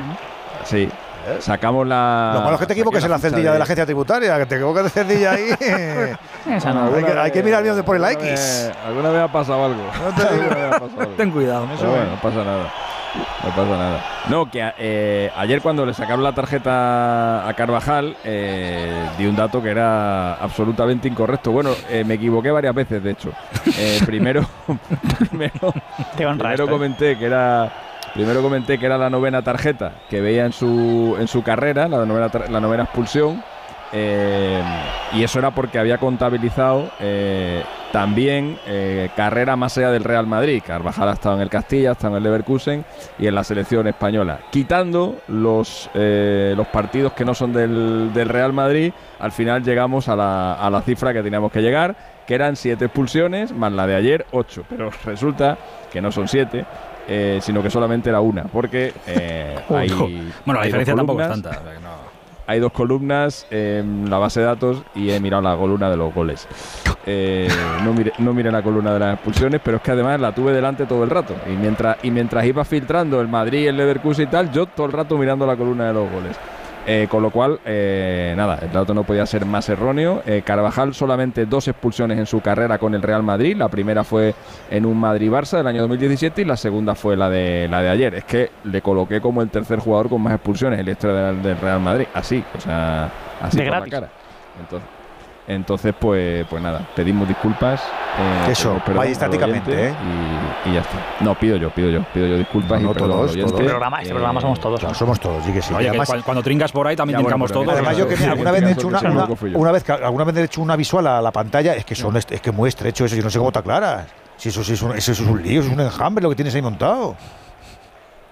sí. 0.65 0.89
Sí. 1.37 1.43
Sacamos 1.43 1.87
la. 1.87 2.33
Lo 2.35 2.41
malo 2.43 2.55
es 2.55 2.61
que 2.61 2.67
te 2.67 2.73
equivoques 2.75 3.03
en 3.05 3.11
la 3.11 3.19
cerdilla 3.19 3.53
de 3.53 3.59
la 3.59 3.65
agencia 3.65 3.85
tributaria, 3.85 4.39
que 4.39 4.47
te 4.47 4.55
equivoques 4.57 4.85
de 4.85 4.91
cerdilla 4.91 5.33
ahí. 5.33 5.49
Esa 6.57 6.73
no. 6.73 6.95
hay, 6.95 7.05
que, 7.05 7.13
hay 7.13 7.31
que 7.31 7.43
mirar 7.43 7.63
bien 7.63 7.77
de 7.77 7.83
por 7.83 7.97
el 7.97 8.05
X. 8.05 8.23
vez- 8.23 8.73
Alguna 8.87 9.11
vez 9.11 9.23
ha 9.23 9.29
pasado 9.33 9.65
algo. 9.67 9.83
Alguna 9.93 10.55
vez 10.55 10.65
ha 10.67 10.71
pasado 10.81 11.01
algo. 11.01 11.13
Ten 11.17 11.31
cuidado. 11.31 11.67
Bueno, 11.67 12.05
no 12.11 12.21
pasa 12.21 12.45
nada. 12.45 12.73
No 13.43 13.51
pasa 13.51 13.77
nada. 13.77 14.05
No, 14.29 14.49
que 14.51 14.73
eh, 14.79 15.33
ayer 15.37 15.61
cuando 15.61 15.85
le 15.85 15.93
sacaron 15.95 16.23
la 16.23 16.33
tarjeta 16.33 17.49
a 17.49 17.53
Carvajal, 17.55 18.17
eh, 18.23 19.09
di 19.19 19.27
un 19.27 19.35
dato 19.35 19.61
que 19.61 19.71
era 19.71 20.35
absolutamente 20.35 21.09
incorrecto. 21.09 21.51
Bueno, 21.51 21.71
eh, 21.89 22.05
me 22.05 22.15
equivoqué 22.15 22.53
varias 22.53 22.73
veces, 22.75 23.03
de 23.03 23.11
hecho. 23.11 23.31
Eh, 23.77 23.99
primero, 24.07 24.47
primero, 25.29 25.75
primero 26.17 26.65
¿eh? 26.65 26.69
comenté 26.69 27.19
que 27.19 27.27
era. 27.27 27.73
Primero 28.15 28.43
comenté 28.43 28.79
que 28.79 28.87
era 28.87 28.99
la 28.99 29.09
novena 29.09 29.43
tarjeta 29.43 29.93
que 30.09 30.21
veía 30.21 30.45
en 30.45 30.53
su, 30.53 31.17
en 31.19 31.29
su 31.29 31.43
carrera, 31.43 31.89
la 31.89 32.05
novena, 32.05 32.31
la 32.51 32.61
novena 32.61 32.83
expulsión. 32.85 33.43
eh, 33.93 34.63
y 35.13 35.25
eso 35.25 35.39
era 35.39 35.51
porque 35.51 35.79
había 35.79 35.99
contabilizado 35.99 36.91
eh, 37.01 37.63
también 37.93 38.57
eh, 38.67 39.11
carrera 39.17 39.57
más 39.57 39.77
allá 39.79 39.91
del 39.91 40.05
Real 40.05 40.27
Madrid. 40.27 40.63
Carvajal 40.65 41.09
ha 41.09 41.13
estado 41.13 41.37
en 41.37 41.43
el 41.43 41.49
Castilla, 41.51 41.91
ha 41.91 41.93
estado 41.93 42.15
en 42.15 42.19
el 42.19 42.23
Leverkusen 42.25 42.85
y 43.19 43.27
en 43.27 43.35
la 43.35 43.43
selección 43.43 43.89
española. 43.89 44.39
Quitando 44.51 45.17
los, 45.29 45.91
eh, 45.95 46.55
los 46.57 46.69
partidos 46.69 47.13
que 47.15 47.25
no 47.25 47.35
son 47.35 47.53
del, 47.53 48.13
del 48.13 48.29
Real 48.29 48.53
Madrid, 48.53 48.93
al 49.19 49.33
final 49.33 49.65
llegamos 49.65 50.09
a 50.09 50.15
la, 50.15 50.55
a 50.55 50.71
la 50.71 50.83
cifra 50.83 51.13
que 51.13 51.23
teníamos 51.23 51.51
que 51.51 51.61
llegar, 51.61 51.97
que 52.27 52.35
eran 52.37 52.55
siete 52.55 52.85
expulsiones, 52.85 53.53
más 53.53 53.73
la 53.73 53.89
de 53.89 53.97
ayer, 53.97 54.27
ocho. 54.31 54.65
Pero 54.69 54.91
resulta 55.05 55.59
que 55.93 56.01
no 56.01 56.13
son 56.13 56.29
siete. 56.29 56.65
Eh, 57.13 57.41
sino 57.43 57.61
que 57.61 57.71
solamente 57.71 58.09
era 58.09 58.21
una, 58.21 58.45
porque 58.45 58.93
eh, 59.05 59.59
hay. 59.69 59.89
Bueno, 59.89 60.61
la 60.61 60.61
hay 60.61 60.71
dos 60.71 60.79
diferencia 60.79 60.95
tampoco 60.95 61.21
es 61.21 61.27
columnas, 61.27 61.53
tanta. 61.53 61.61
o 61.61 61.65
sea 61.65 61.75
que 61.75 61.81
no. 61.81 62.21
Hay 62.47 62.61
dos 62.61 62.73
columnas 62.73 63.47
en 63.51 64.09
la 64.09 64.19
base 64.19 64.41
de 64.41 64.47
datos 64.47 64.83
y 64.95 65.11
he 65.11 65.19
mirado 65.21 65.43
la 65.43 65.57
columna 65.57 65.91
de 65.91 65.97
los 65.97 66.15
goles. 66.15 66.49
Eh, 67.07 67.49
no, 67.85 67.93
miré, 67.93 68.13
no 68.19 68.33
miré 68.33 68.51
la 68.51 68.63
columna 68.63 68.93
de 68.93 68.99
las 69.01 69.15
expulsiones, 69.15 69.61
pero 69.65 69.79
es 69.79 69.83
que 69.83 69.91
además 69.91 70.21
la 70.21 70.35
tuve 70.35 70.53
delante 70.53 70.87
todo 70.87 71.03
el 71.05 71.11
rato. 71.11 71.35
Y 71.47 71.51
mientras, 71.51 71.97
y 72.03 72.11
mientras 72.11 72.45
iba 72.45 72.65
filtrando 72.65 73.21
el 73.21 73.29
Madrid, 73.29 73.69
el 73.69 73.77
Leverkusen 73.77 74.29
y 74.29 74.31
tal, 74.31 74.51
yo 74.53 74.67
todo 74.67 74.87
el 74.87 74.93
rato 74.93 75.17
mirando 75.19 75.47
la 75.47 75.57
columna 75.57 75.87
de 75.87 75.93
los 75.93 76.11
goles. 76.11 76.37
Eh, 76.87 77.07
con 77.11 77.23
lo 77.23 77.31
cual, 77.31 77.61
eh, 77.65 78.33
nada, 78.37 78.59
el 78.63 78.73
dato 78.73 78.95
no 78.95 79.05
podía 79.05 79.27
ser 79.27 79.45
más 79.45 79.69
erróneo. 79.69 80.23
Eh, 80.27 80.43
Carvajal 80.45 80.95
solamente 80.95 81.47
dos 81.47 81.69
expulsiones 81.69 82.19
en 82.19 82.27
su 82.27 82.41
carrera 82.41 82.79
con 82.79 82.95
el 82.95 83.03
Real 83.03 83.23
Madrid. 83.23 83.57
La 83.57 83.69
primera 83.69 84.03
fue 84.03 84.35
en 84.71 84.87
un 84.87 84.99
Madrid-Barça 84.99 85.59
del 85.59 85.67
año 85.67 85.83
2017 85.83 86.43
y 86.43 86.45
la 86.45 86.57
segunda 86.57 86.95
fue 86.95 87.17
la 87.17 87.29
de, 87.29 87.69
la 87.69 87.83
de 87.83 87.91
ayer. 87.91 88.15
Es 88.15 88.25
que 88.25 88.51
le 88.65 88.81
coloqué 88.81 89.21
como 89.21 89.43
el 89.43 89.51
tercer 89.51 89.79
jugador 89.79 90.09
con 90.09 90.23
más 90.23 90.35
expulsiones 90.35 90.81
en 90.81 90.87
la 90.87 90.93
historia 90.93 91.17
del, 91.17 91.43
del 91.43 91.59
Real 91.59 91.81
Madrid. 91.81 92.07
Así, 92.15 92.43
o 92.57 92.61
sea, 92.61 93.11
así 93.43 93.59
De 93.59 93.65
por 93.65 93.81
la 93.81 93.87
cara. 93.87 94.09
Entonces, 94.59 95.00
entonces 95.55 95.95
pues, 95.99 96.47
pues 96.49 96.63
nada, 96.63 96.87
pedimos 96.95 97.27
disculpas. 97.29 97.81
eh, 98.47 98.51
Eso, 98.53 98.81
al 99.45 99.51
oyente 99.51 99.89
¿eh? 99.89 99.95
Y, 100.67 100.71
y 100.71 100.75
ya 100.75 100.81
está. 100.81 100.97
No, 101.21 101.35
pido 101.35 101.57
yo, 101.57 101.71
pido 101.71 101.91
yo, 101.91 102.03
pido 102.15 102.27
yo 102.27 102.39
disculpas 102.39 102.81
No, 102.81 102.91
y 102.91 102.95
perdón 102.95 103.11
al 103.11 103.17
todos, 103.17 103.33
todos. 103.37 103.53
Este 103.53 103.65
programa, 103.65 103.99
este 103.99 104.11
Eh, 104.11 104.15
programa 104.15 104.41
somos 104.41 104.61
todos. 104.61 104.83
No, 104.83 104.95
somos 104.95 105.21
todos, 105.21 105.45
sí 105.45 105.53
que 105.53 105.63
sí. 105.63 105.73
Oye, 105.75 105.83
Y 105.83 105.85
que 105.85 105.89
además- 105.91 106.09
cuan- 106.09 106.23
cuando 106.23 106.43
trincas 106.43 106.73
por 106.73 106.87
ahí 106.87 106.97
también 106.97 107.19
Ya, 107.19 107.23
bueno, 107.23 107.37
trincamos 107.47 107.53
todos. 107.53 107.69
Además, 107.75 107.97
yo 107.97 108.09
que 108.09 108.17
Sí, 108.17 108.25
alguna 108.25 108.51
vez 108.53 108.63
he 108.63 108.71
hecho 108.73 108.89
una, 108.89 109.01
una- 109.01 109.73
vez 109.73 109.85
que- 109.85 109.93
alguna 109.93 110.25
vez 110.25 110.37
he 110.37 110.45
hecho 110.45 110.61
una 110.63 110.77
visual 110.77 111.07
a 111.07 111.21
la 111.23 111.31
pantalla, 111.33 111.75
es 111.75 111.85
que 111.85 111.95
son 111.95 112.17
es, 112.17 112.27
es 112.31 112.41
que 112.41 112.53
muy 112.53 112.69
estrecho 112.69 113.05
eso, 113.05 113.17
yo 113.17 113.23
no 113.23 113.31
sé 113.31 113.39
cómo 113.39 113.51
está 113.51 113.63
clara. 113.63 114.07
Si 114.37 114.49
eso, 114.49 114.65
sí 114.65 114.73
es 114.73 114.83
un, 114.83 114.97
eso 114.97 115.13
es 115.13 115.21
un 115.21 115.43
lío, 115.43 115.61
es 115.61 115.69
un 115.69 115.79
enjambre 115.81 116.23
lo 116.23 116.31
que 116.31 116.37
tienes 116.37 116.55
ahí 116.55 116.63
montado. 116.63 117.15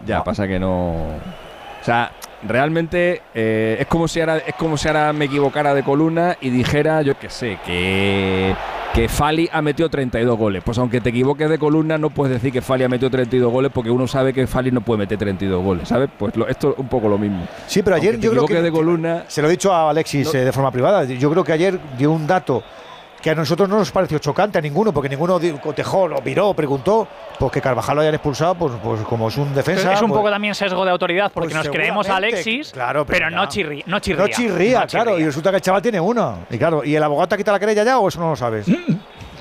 Ya, 0.07 0.23
pasa 0.25 0.47
que 0.47 0.59
no. 0.59 1.07
O 1.89 1.91
sea, 1.91 2.13
realmente 2.47 3.23
eh, 3.35 3.79
es 3.81 3.87
como 3.87 4.09
si 4.09 4.21
ahora 4.21 4.37
es 4.47 4.55
como 4.57 4.77
si 4.77 4.89
ahora 4.89 5.11
me 5.15 5.25
equivocara 5.25 5.73
de 5.73 5.83
columna 5.83 6.37
y 6.39 6.51
dijera, 6.51 7.01
yo 7.01 7.19
qué 7.19 7.31
sé, 7.31 7.57
que 7.65 8.55
que 8.93 9.09
Fali 9.09 9.49
ha 9.51 9.63
metido 9.63 9.89
32 9.89 10.37
goles. 10.37 10.63
Pues 10.63 10.77
aunque 10.77 11.01
te 11.01 11.09
equivoques 11.09 11.49
de 11.49 11.59
columna, 11.59 11.97
no 11.97 12.11
puedes 12.11 12.35
decir 12.35 12.53
que 12.53 12.61
Fali 12.61 12.85
ha 12.85 12.91
metido 12.91 13.11
32 13.11 13.51
goles 13.51 13.71
porque 13.73 13.91
uno 13.91 14.07
sabe 14.07 14.35
que 14.35 14.47
Fali 14.47 14.71
no 14.71 14.83
puede 14.83 14.99
meter 14.99 15.17
32 15.17 15.65
goles, 15.65 15.89
¿sabes? 15.89 16.11
Pues 16.19 16.37
lo- 16.37 16.47
esto 16.47 16.73
es 16.73 16.79
un 16.79 16.89
poco 16.89 17.09
lo 17.09 17.17
mismo. 17.17 17.47
Sí, 17.67 17.83
pero 17.83 17.97
ayer 17.97 18.11
Aunque 18.15 18.21
te 18.21 18.25
yo 18.27 18.31
creo 18.33 18.47
que, 18.47 18.53
equivoques 18.53 18.65
de 18.65 18.79
columna, 18.79 19.25
se 19.27 19.41
lo 19.41 19.49
he 19.49 19.53
dicho 19.53 19.73
a 19.73 19.89
Alexis 19.89 20.35
eh, 20.35 20.45
de 20.45 20.53
forma 20.53 20.71
privada, 20.71 21.05
yo 21.05 21.31
creo 21.31 21.43
que 21.43 21.53
ayer 21.53 21.79
dio 21.97 22.13
un 22.13 22.27
dato 22.27 22.63
que 23.23 23.31
a 23.31 23.35
nosotros 23.35 23.69
no 23.69 23.79
nos 23.79 23.91
pareció 23.91 24.19
chocante 24.19 24.59
a 24.59 24.61
ninguno, 24.61 24.93
porque 24.93 25.09
ninguno 25.09 25.41
cotejó, 25.63 26.07
lo 26.07 26.21
miró, 26.23 26.55
preguntó, 26.55 27.09
pues 27.39 27.51
que 27.53 27.61
Carvajal 27.61 27.97
lo 27.97 28.03
hayan 28.03 28.15
expulsado, 28.15 28.55
pues, 28.55 28.73
pues 28.83 29.01
como 29.03 29.29
es 29.29 29.37
un 29.37 29.55
defensa. 29.55 29.93
es 29.93 30.01
un 30.03 30.09
pues- 30.09 30.19
poco 30.19 30.31
también 30.31 30.55
sesgo 30.55 30.85
de 30.85 30.91
autoridad 30.93 31.31
porque 31.33 31.49
Pues 31.53 31.65
nos 31.67 31.69
creemos 31.75 32.09
a 32.09 32.17
Alexis, 32.17 32.71
claro, 32.73 33.05
pero 33.05 33.27
pero, 33.27 33.31
no, 33.37 33.45
chirri- 33.49 33.83
no 33.87 33.99
chirría. 34.01 34.23
No 34.25 34.29
chirría, 34.29 34.81
no 34.83 34.87
claro, 34.87 35.19
y 35.19 35.25
resulta 35.25 35.51
que 35.51 35.57
el 35.57 35.63
chaval 35.63 35.83
tiene 35.83 35.99
uno. 36.01 36.39
Y 36.51 36.59
claro, 36.59 36.85
¿y 36.85 36.95
el 36.95 37.03
abogado 37.03 37.29
te 37.29 37.35
ha 37.35 37.39
quitado 37.39 37.57
la 37.57 37.61
querella 37.61 37.85
ya 37.85 37.99
o 37.99 38.09
eso 38.09 38.21
no 38.21 38.31
lo 38.31 38.37
sabes? 38.37 38.67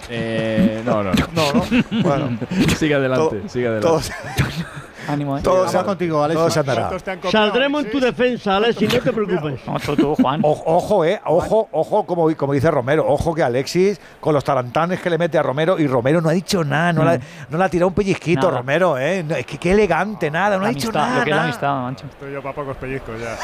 eh, 0.09 0.81
no, 0.85 1.03
no, 1.03 1.11
no. 1.13 1.27
No, 1.33 1.53
no. 1.53 2.01
Bueno, 2.01 2.37
sigue 2.77 2.95
adelante, 2.95 3.37
Todo- 3.37 3.49
sigue 3.49 3.67
adelante. 3.67 3.87
todos, 3.87 4.11
Ánimo, 5.07 5.37
eh. 5.37 5.41
todos, 5.43 5.71
Vamos 5.73 5.87
contigo, 5.87 6.23
Alex. 6.23 6.37
todos 6.39 6.53
se 6.53 6.59
andará. 6.59 6.81
¿Cuántos 6.81 7.03
te 7.03 7.11
han 7.11 7.19
copiado, 7.19 7.45
Saldremos 7.47 7.85
en 7.85 7.91
tu 7.91 7.99
defensa, 7.99 8.57
Alexis, 8.57 8.93
no 8.93 8.99
te 9.01 9.13
preocupes. 9.13 9.59
No, 9.67 9.79
tú, 9.79 9.95
tú, 9.95 10.15
Juan. 10.15 10.41
O- 10.43 10.63
Ojo, 10.65 11.05
eh, 11.05 11.19
ojo, 11.25 11.69
ojo, 11.71 12.05
como, 12.05 12.35
como 12.35 12.53
dice 12.53 12.69
Romero, 12.71 13.05
ojo 13.07 13.33
que 13.33 13.43
Alexis, 13.43 13.99
con 14.19 14.33
los 14.33 14.43
tarantanes 14.43 14.99
que 15.01 15.09
le 15.09 15.17
mete 15.17 15.37
a 15.37 15.43
Romero, 15.43 15.79
y 15.79 15.87
Romero 15.87 16.19
no 16.21 16.29
ha 16.29 16.33
dicho 16.33 16.63
nada, 16.63 16.93
no, 16.93 17.03
le, 17.03 17.19
no 17.49 17.57
le 17.57 17.63
ha 17.63 17.69
tirado 17.69 17.87
un 17.87 17.93
pellizquito, 17.93 18.47
Nada. 18.47 18.59
Romero, 18.59 18.97
eh. 18.97 19.23
No, 19.23 19.35
es 19.35 19.45
que 19.45 19.57
qué 19.57 19.71
elegante, 19.71 20.29
nada, 20.31 20.57
no 20.57 20.63
La 20.63 20.69
ha 20.69 20.71
dicho 20.71 20.87
amistad, 20.89 21.01
nada. 21.07 21.19
lo 21.19 21.23
que 21.25 21.29
es 21.31 21.35
la 21.35 21.43
amistad, 21.43 21.75
mancho. 21.81 22.05
Estoy 22.07 22.33
yo 22.33 22.41
para 22.41 22.55
pocos 22.55 22.77
pellizcos 22.77 23.15
ya. 23.19 23.37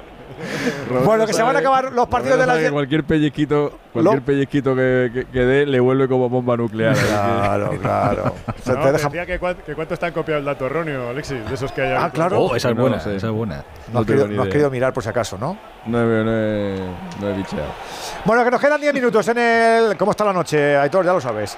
Bueno, 1.04 1.26
que 1.26 1.32
se 1.34 1.42
van 1.42 1.54
a 1.56 1.58
acabar 1.58 1.92
los 1.92 2.08
partidos 2.08 2.38
de 2.46 2.58
10. 2.60 2.72
Cualquier 2.72 3.04
pellizquito, 3.04 3.78
cualquier 3.92 4.16
Lo- 4.16 4.24
pellizquito 4.24 4.74
que, 4.74 5.10
que- 5.12 5.24
que 5.26 5.40
dé 5.44 5.66
le 5.66 5.80
vuelve 5.80 6.08
como 6.08 6.28
bomba 6.28 6.56
nuclear. 6.56 6.94
Claro, 6.96 7.70
claro. 7.80 8.34
Se 8.64 8.72
No, 8.72 8.80
te 8.82 8.92
deja- 8.92 9.08
decía 9.08 9.26
que, 9.26 9.38
que 9.66 9.74
cuántos 9.74 9.98
te 9.98 10.06
han 10.06 10.12
copiado 10.12 10.38
el 10.38 10.44
dato 10.44 10.66
erróneo, 10.66 11.08
Alexis, 11.10 11.46
de 11.48 11.54
esos 11.54 11.72
que 11.72 11.82
hay 11.82 11.92
ahí. 11.92 11.98
Ah, 12.00 12.10
claro. 12.10 12.38
Oh, 12.40 12.56
esa 12.56 12.70
es 12.70 12.76
No 12.76 12.82
buena, 12.82 13.00
sé. 13.00 13.16
esa 13.16 13.26
es 13.28 13.32
buena. 13.32 13.56
No 13.88 13.94
No 13.94 14.00
has, 14.00 14.06
querido, 14.06 14.28
no 14.28 14.42
has 14.42 14.48
querido 14.48 14.70
mirar 14.70 14.92
por 14.92 15.02
si 15.02 15.08
acaso, 15.08 15.36
¿no? 15.38 15.58
No 15.86 15.98
he, 16.00 16.24
no 16.24 16.30
he, 16.30 16.76
no 17.20 17.28
he 17.30 17.32
bicheado. 17.34 17.66
Bueno, 18.24 18.44
que 18.44 18.50
nos 18.50 18.60
quedan 18.60 18.80
10 18.80 18.92
minutos 18.94 19.26
en 19.28 19.38
el. 19.38 19.96
¿Cómo 19.96 20.10
está 20.10 20.24
la 20.24 20.32
noche, 20.32 20.76
Aitor? 20.76 21.04
Ya 21.04 21.12
lo 21.12 21.20
sabes. 21.20 21.56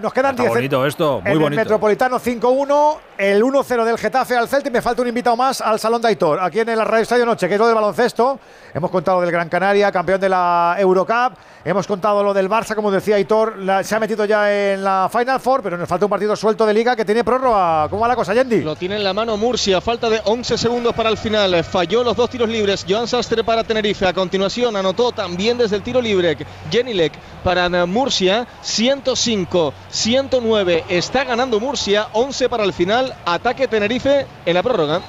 Nos 0.00 0.12
quedan 0.12 0.32
Está 0.32 0.42
10 0.42 0.48
en- 0.52 0.58
bonito 0.58 0.86
esto, 0.86 1.20
muy 1.20 1.26
en 1.30 1.32
el 1.32 1.38
bonito. 1.38 1.60
Metropolitano 1.60 2.18
5-1, 2.18 2.96
el 3.18 3.42
1-0 3.42 3.84
del 3.84 3.96
Getafe 3.98 4.36
al 4.36 4.48
Celta 4.48 4.68
y 4.68 4.72
me 4.72 4.82
falta 4.82 5.00
un 5.00 5.08
invitado 5.08 5.36
más 5.36 5.60
al 5.60 5.78
Salón 5.78 6.02
de 6.02 6.08
Aitor, 6.08 6.40
aquí 6.40 6.60
en 6.60 6.68
el 6.68 6.80
Radio 6.84 7.02
Estadio 7.04 7.24
Noche, 7.24 7.48
que 7.48 7.54
es 7.54 7.60
lo 7.60 7.66
del 7.66 7.74
baloncesto. 7.74 8.38
Hemos 8.74 8.90
contado 8.90 9.20
del 9.20 9.30
Gran 9.30 9.48
Canaria, 9.48 9.90
campeón 9.90 10.20
de 10.20 10.28
la 10.28 10.76
Eurocup. 10.78 11.34
Hemos 11.64 11.86
contado 11.86 12.24
lo 12.24 12.34
del 12.34 12.48
Barça, 12.50 12.74
como 12.74 12.90
decía 12.90 13.14
Aitor, 13.14 13.56
la- 13.58 13.84
se 13.84 13.94
ha 13.94 14.00
metido 14.00 14.24
ya 14.24 14.52
en 14.72 14.82
la 14.82 15.08
Final 15.12 15.38
Four, 15.38 15.62
pero 15.62 15.76
nos 15.78 15.88
falta 15.88 16.06
un 16.06 16.10
partido 16.10 16.34
suelto 16.34 16.66
de 16.66 16.74
liga 16.74 16.96
que 16.96 17.04
tiene 17.04 17.22
prórroga. 17.22 17.86
¿Cómo 17.88 18.02
va 18.02 18.08
la 18.08 18.16
cosa, 18.16 18.34
Yendi? 18.34 18.62
Lo 18.62 18.74
tiene 18.74 18.96
en 18.96 19.04
la 19.04 19.12
mano 19.12 19.36
Murcia, 19.36 19.80
falta 19.80 20.10
de 20.10 20.20
11 20.24 20.58
segundos 20.58 20.92
para 20.92 21.08
el 21.08 21.16
final. 21.16 21.62
Falló 21.62 22.02
los 22.02 22.16
dos 22.16 22.28
tiros 22.30 22.48
libres. 22.48 22.84
Joan 22.88 23.06
Sastre 23.06 23.44
para 23.44 23.62
Tenerife. 23.62 24.04
A 24.08 24.12
continuación 24.12 24.74
anotó 24.74 25.12
también 25.12 25.56
desde 25.56 25.76
el 25.76 25.82
tiro 25.82 26.02
libre 26.02 26.36
Jenilek 26.68 27.12
para 27.44 27.68
Murcia. 27.86 28.44
105, 28.62 29.72
109. 29.88 30.84
Está 30.88 31.22
ganando 31.22 31.60
Murcia. 31.60 32.08
11 32.12 32.48
para 32.48 32.64
el 32.64 32.72
final. 32.72 33.14
Ataque 33.24 33.68
Tenerife 33.68 34.26
en 34.44 34.54
la 34.54 34.64
prórroga. 34.64 35.00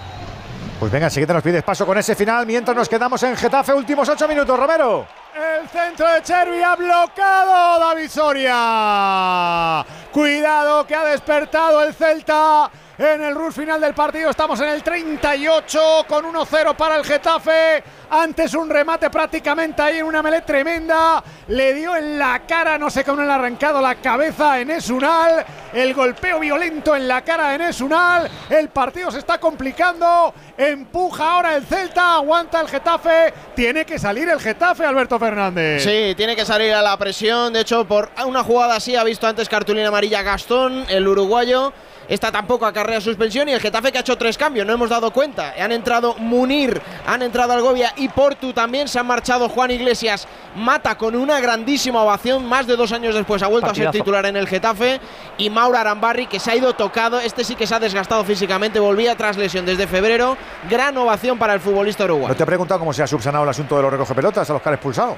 Pues 0.79 0.91
venga, 0.91 1.07
enseguida 1.07 1.33
nos 1.33 1.41
pides 1.41 1.63
paso 1.63 1.83
con 1.85 1.97
ese 1.97 2.13
final 2.13 2.45
mientras 2.45 2.77
nos 2.77 2.87
quedamos 2.87 3.23
en 3.23 3.35
Getafe. 3.37 3.73
Últimos 3.73 4.07
8 4.07 4.27
minutos, 4.27 4.59
Romero. 4.59 5.07
El 5.35 5.67
centro 5.67 6.07
de 6.13 6.21
Chervi 6.21 6.61
ha 6.61 6.75
bloqueado 6.75 7.79
David 7.79 8.07
Soria. 8.07 9.83
Cuidado 10.11 10.85
que 10.85 10.93
ha 10.93 11.05
despertado 11.05 11.81
el 11.81 11.91
Celta 11.95 12.69
en 12.97 13.23
el 13.23 13.35
rush 13.35 13.53
final 13.53 13.81
del 13.81 13.93
partido. 13.93 14.29
Estamos 14.29 14.59
en 14.61 14.69
el 14.69 14.83
38 14.83 16.05
con 16.07 16.25
1-0 16.25 16.75
para 16.75 16.97
el 16.97 17.03
Getafe. 17.03 17.83
Antes 18.09 18.53
un 18.53 18.69
remate 18.69 19.09
prácticamente 19.09 19.81
ahí 19.81 19.97
en 19.97 20.05
una 20.05 20.21
melé 20.21 20.41
tremenda. 20.41 21.23
Le 21.47 21.73
dio 21.73 21.95
en 21.95 22.19
la 22.19 22.41
cara, 22.47 22.77
no 22.77 22.89
sé 22.89 23.03
cómo 23.03 23.23
le 23.23 23.31
ha 23.31 23.35
arrancado 23.35 23.81
la 23.81 23.95
cabeza 23.95 24.59
en 24.59 24.71
Esunal. 24.71 25.43
El 25.73 25.93
golpeo 25.95 26.39
violento 26.39 26.95
en 26.95 27.07
la 27.07 27.23
cara 27.23 27.57
de 27.57 27.69
Esunal. 27.69 28.29
El 28.49 28.69
partido 28.69 29.09
se 29.09 29.19
está 29.19 29.39
complicando. 29.39 30.33
Empuja 30.55 31.31
ahora 31.31 31.55
el 31.55 31.65
Celta. 31.65 32.15
Aguanta 32.15 32.61
el 32.61 32.67
Getafe. 32.67 33.33
Tiene 33.55 33.85
que 33.85 33.97
salir 33.97 34.29
el 34.29 34.39
Getafe, 34.39 34.85
Alberto 34.85 35.17
Fernández. 35.17 35.83
Sí, 35.83 36.13
tiene 36.15 36.35
que 36.35 36.45
salir 36.45 36.73
a 36.73 36.81
la 36.81 36.95
presión. 36.97 37.53
De 37.53 37.61
hecho, 37.61 37.85
por 37.85 38.11
una 38.25 38.43
jugada 38.43 38.75
así 38.75 38.95
ha 38.95 39.03
visto 39.03 39.25
antes 39.25 39.49
cartulina 39.49 39.87
amarilla 39.87 40.21
Gastón, 40.21 40.85
el 40.89 41.07
uruguayo. 41.07 41.73
Esta 42.07 42.31
tampoco 42.31 42.65
acarrea 42.65 42.99
suspensión 42.99 43.47
y 43.49 43.53
el 43.53 43.61
Getafe 43.61 43.91
que 43.91 43.97
ha 43.97 44.01
hecho 44.01 44.17
tres 44.17 44.37
cambios, 44.37 44.67
no 44.67 44.73
hemos 44.73 44.89
dado 44.89 45.11
cuenta. 45.11 45.53
Han 45.57 45.71
entrado 45.71 46.15
Munir, 46.17 46.81
han 47.05 47.21
entrado 47.21 47.53
Algovia 47.53 47.93
y 47.95 48.09
Portu 48.09 48.53
también. 48.53 48.87
Se 48.87 48.99
han 48.99 49.07
marchado 49.07 49.47
Juan 49.49 49.71
Iglesias, 49.71 50.27
Mata 50.55 50.95
con 50.97 51.15
una 51.15 51.39
grandísima 51.39 52.01
ovación. 52.03 52.45
Más 52.45 52.67
de 52.67 52.75
dos 52.75 52.91
años 52.91 53.15
después 53.15 53.41
ha 53.41 53.47
vuelto 53.47 53.69
a 53.69 53.75
ser 53.75 53.89
titular 53.91 54.25
en 54.25 54.35
el 54.35 54.47
Getafe. 54.47 54.99
Y 55.37 55.49
Mauro 55.49 55.77
Arambarri 55.77 56.27
que 56.27 56.39
se 56.39 56.51
ha 56.51 56.55
ido 56.55 56.73
tocado. 56.73 57.19
Este 57.19 57.43
sí 57.43 57.55
que 57.55 57.65
se 57.65 57.73
ha 57.75 57.79
desgastado 57.79 58.23
físicamente, 58.23 58.79
volvía 58.79 59.15
tras 59.15 59.37
lesión 59.37 59.65
desde 59.65 59.87
febrero. 59.87 60.37
Gran 60.69 60.97
ovación 60.97 61.37
para 61.37 61.53
el 61.53 61.59
futbolista 61.59 62.05
No 62.05 62.13
uruguayo. 62.15 62.35
te 62.35 62.43
he 62.43 62.45
preguntado 62.45 62.79
cómo 62.79 62.93
se 62.93 63.01
ha 63.03 63.07
subsanado 63.07 63.43
el 63.43 63.49
asunto 63.49 63.75
de 63.77 63.81
los 63.81 63.91
recoge 63.91 64.13
pelotas 64.13 64.49
a 64.49 64.53
los 64.53 64.61
que 64.61 64.69
han 64.69 64.75
expulsado. 64.75 65.17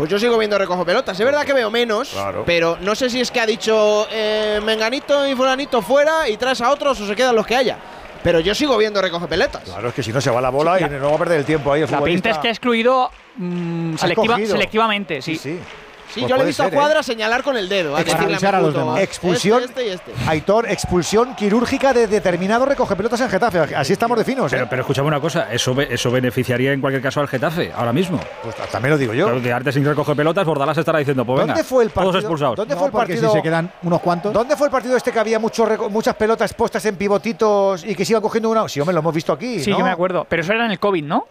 Pues 0.00 0.08
yo 0.08 0.18
sigo 0.18 0.38
viendo 0.38 0.56
recojo 0.56 0.82
pelotas. 0.82 1.20
Es 1.20 1.26
verdad 1.26 1.44
que 1.44 1.52
veo 1.52 1.70
menos, 1.70 2.08
Claro. 2.08 2.42
pero 2.46 2.78
no 2.80 2.94
sé 2.94 3.10
si 3.10 3.20
es 3.20 3.30
que 3.30 3.38
ha 3.38 3.44
dicho 3.44 4.08
eh, 4.10 4.58
Menganito 4.64 5.28
y 5.28 5.34
Fulanito 5.34 5.82
fuera 5.82 6.26
y 6.26 6.38
traes 6.38 6.58
a 6.62 6.70
otros 6.70 6.98
o 7.02 7.06
se 7.06 7.14
quedan 7.14 7.36
los 7.36 7.46
que 7.46 7.54
haya. 7.54 7.76
Pero 8.22 8.40
yo 8.40 8.54
sigo 8.54 8.78
viendo 8.78 9.02
recoge 9.02 9.26
pelotas. 9.26 9.64
Claro, 9.64 9.88
es 9.88 9.94
que 9.94 10.02
si 10.02 10.10
no 10.10 10.22
se 10.22 10.30
va 10.30 10.40
la 10.40 10.48
bola 10.48 10.78
Sí, 10.78 10.84
y 10.84 10.88
la- 10.88 10.98
no 10.98 11.10
va 11.10 11.16
a 11.16 11.18
perder 11.18 11.40
el 11.40 11.44
tiempo 11.44 11.70
ahí 11.70 11.82
el 11.82 11.90
La 11.90 11.98
futbolista. 11.98 12.28
pinta 12.30 12.30
es 12.30 12.38
que 12.40 12.48
ha 12.48 12.50
excluido 12.50 13.10
mm, 13.36 13.96
selectiva- 13.96 14.38
selectivamente, 14.46 15.20
sí. 15.20 15.36
Sí, 15.36 15.56
sí. 15.56 15.60
Sí, 16.14 16.20
Pues 16.20 16.30
yo 16.30 16.36
le 16.36 16.42
he 16.42 16.46
visto 16.46 16.62
ser, 16.64 16.72
a 16.72 16.76
¿eh? 16.76 16.78
Cuadra 16.78 17.02
señalar 17.02 17.42
con 17.42 17.56
el 17.56 17.68
dedo. 17.68 17.94
a 17.96 18.00
Ex- 18.00 18.10
decirle 18.12 18.34
avisar 18.34 18.54
a 18.54 18.60
los 18.60 18.74
demás. 18.74 19.00
Expulsión. 19.00 19.62
Este, 19.62 19.92
este 19.92 20.10
y 20.10 20.12
este. 20.14 20.30
Aitor, 20.30 20.68
expulsión 20.70 21.34
quirúrgica 21.36 21.92
de 21.92 22.06
determinado 22.06 22.66
recoge 22.66 22.96
pelotas 22.96 23.20
en 23.20 23.28
Getafe. 23.30 23.74
Así 23.76 23.92
estamos 23.92 24.18
de 24.18 24.24
finos. 24.24 24.52
¿eh? 24.52 24.56
Pero, 24.56 24.68
pero 24.68 24.82
escúchame 24.82 25.08
una 25.08 25.20
cosa, 25.20 25.52
eso, 25.52 25.78
eso 25.80 26.10
beneficiaría 26.10 26.72
en 26.72 26.80
cualquier 26.80 27.02
caso 27.02 27.20
al 27.20 27.28
Getafe, 27.28 27.72
ahora 27.74 27.92
mismo. 27.92 28.18
Pues 28.42 28.54
también 28.70 28.90
lo 28.92 28.98
digo 28.98 29.14
yo. 29.14 29.26
Claro 29.26 29.42
que 29.42 29.52
antes 29.52 29.74
sin 29.74 29.84
recoger 29.84 30.16
pelotas, 30.16 30.44
Bordalás 30.44 30.76
estará 30.78 30.98
diciendo, 30.98 31.24
pues 31.24 31.40
venga, 31.40 31.54
¿Dónde 31.54 31.64
fue 31.64 31.84
el 31.84 31.90
partido? 31.90 32.10
todos 32.12 32.24
expulsados. 32.24 32.56
¿Dónde 32.56 32.74
No, 32.74 32.78
fue 32.80 32.86
el 32.88 32.92
porque 32.92 33.06
partido? 33.14 33.30
si 33.30 33.36
se 33.36 33.42
quedan 33.42 33.72
unos 33.82 34.00
cuantos. 34.00 34.32
¿Dónde 34.32 34.56
fue 34.56 34.66
el 34.66 34.72
partido 34.72 34.96
este 34.96 35.12
que 35.12 35.18
había 35.20 35.38
muchos 35.38 35.68
reco- 35.68 35.88
muchas 35.88 36.14
pelotas 36.16 36.52
puestas 36.54 36.84
en 36.86 36.96
pivotitos 36.96 37.84
y 37.84 37.94
que 37.94 38.04
se 38.04 38.12
iban 38.12 38.22
cogiendo 38.22 38.50
una? 38.50 38.68
Sí, 38.68 38.80
hombre, 38.80 38.94
lo 38.94 39.00
hemos 39.00 39.14
visto 39.14 39.32
aquí. 39.32 39.60
Sí, 39.60 39.70
¿no? 39.70 39.78
yo 39.78 39.84
me 39.84 39.90
acuerdo. 39.90 40.26
Pero 40.28 40.42
eso 40.42 40.52
era 40.52 40.64
en 40.64 40.72
el 40.72 40.78
COVID, 40.80 41.04
¿no? 41.04 41.26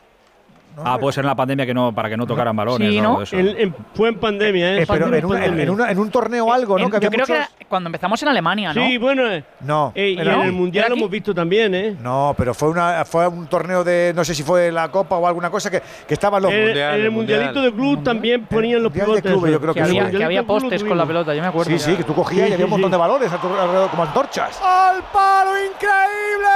Ah, 0.84 0.98
puede 1.00 1.14
ser 1.14 1.24
en 1.24 1.28
la 1.28 1.36
pandemia 1.36 1.66
que 1.66 1.74
no, 1.74 1.94
para 1.94 2.10
que 2.10 2.18
no 2.18 2.26
tocaran 2.28 2.56
balones. 2.56 2.90
Sí, 2.90 3.00
o 3.00 3.04
¿no? 3.04 3.08
algo 3.10 3.20
de 3.20 3.24
eso. 3.26 3.38
En- 3.38 3.48
en- 3.60 3.76
fue 3.94 4.10
en 4.10 4.20
pandemia, 4.20 4.74
¿eh? 4.76 4.82
Eh, 4.84 4.86
pero 4.88 5.08
en, 5.16 5.26
una- 5.26 5.40
pandemia. 5.40 5.64
en 5.64 5.70
una- 5.70 5.92
en 5.92 6.00
un 6.00 6.10
torneo 6.12 6.52
algo, 6.54 6.78
¿no? 6.78 6.86
En- 6.86 6.92
Que 6.92 6.98
había 6.98 7.08
yo 7.08 7.12
creo 7.12 7.26
que 7.26 7.34
muchos- 7.34 7.50
era 7.58 7.68
cuando 7.68 7.88
empezamos 7.88 8.22
en 8.24 8.30
Alemania, 8.30 8.74
¿no? 8.74 8.86
Sí, 8.86 8.98
bueno, 8.98 9.32
eh, 9.32 9.44
No, 9.62 9.92
eh, 9.96 10.10
y 10.12 10.20
en 10.20 10.28
el 10.28 10.52
Mundial 10.52 10.86
¿Era 10.86 10.90
lo 10.90 10.96
hemos 11.00 11.10
visto 11.12 11.34
también, 11.36 11.74
¿eh? 11.76 11.96
no, 12.02 12.34
pero 12.38 12.54
fue 12.54 12.70
una 12.70 13.04
fue 13.06 13.28
un 13.28 13.48
torneo 13.48 13.84
de 13.84 14.14
no 14.16 14.24
sé 14.24 14.34
si 14.36 14.44
fue 14.44 14.72
la 14.72 14.90
Copa 14.90 15.18
o 15.18 15.28
alguna 15.28 15.50
cosa 15.50 15.70
que, 15.70 15.82
que 16.08 16.14
estaban 16.14 16.42
los 16.42 16.52
En, 16.52 16.70
en 16.78 17.02
el 17.02 17.12
Mundialito 17.12 17.62
de 17.62 17.72
Club 17.72 18.04
también 18.04 18.46
ponían 18.46 18.82
los 18.84 18.92
Mundial 18.92 19.08
de 19.08 19.12
pivotes. 19.22 19.32
clubes, 19.32 19.52
yo 19.54 19.62
creo 19.62 19.74
que, 19.74 19.80
que 19.82 19.86
sí. 19.86 19.92
había, 19.98 20.10
El 20.12 20.18
que 20.18 20.24
había 20.24 20.40
Club 20.44 20.48
postes 20.60 20.84
con 20.84 20.98
la 20.98 21.06
pelota, 21.06 21.34
yo 21.36 21.42
me 21.42 21.48
acuerdo. 21.48 21.72
Sí, 21.72 21.80
sí, 21.80 21.96
que 21.96 22.04
tú 22.04 22.14
cogías 22.16 22.50
y 22.50 22.54
había 22.54 22.66
un 22.66 22.72
montón 22.72 22.92
de 22.92 22.98
balones 22.98 23.32
alrededor, 23.32 23.90
como 23.90 24.04
antorchas. 24.04 24.60
¡Al 24.64 25.02
palo 25.14 25.52
increíble! 25.64 26.50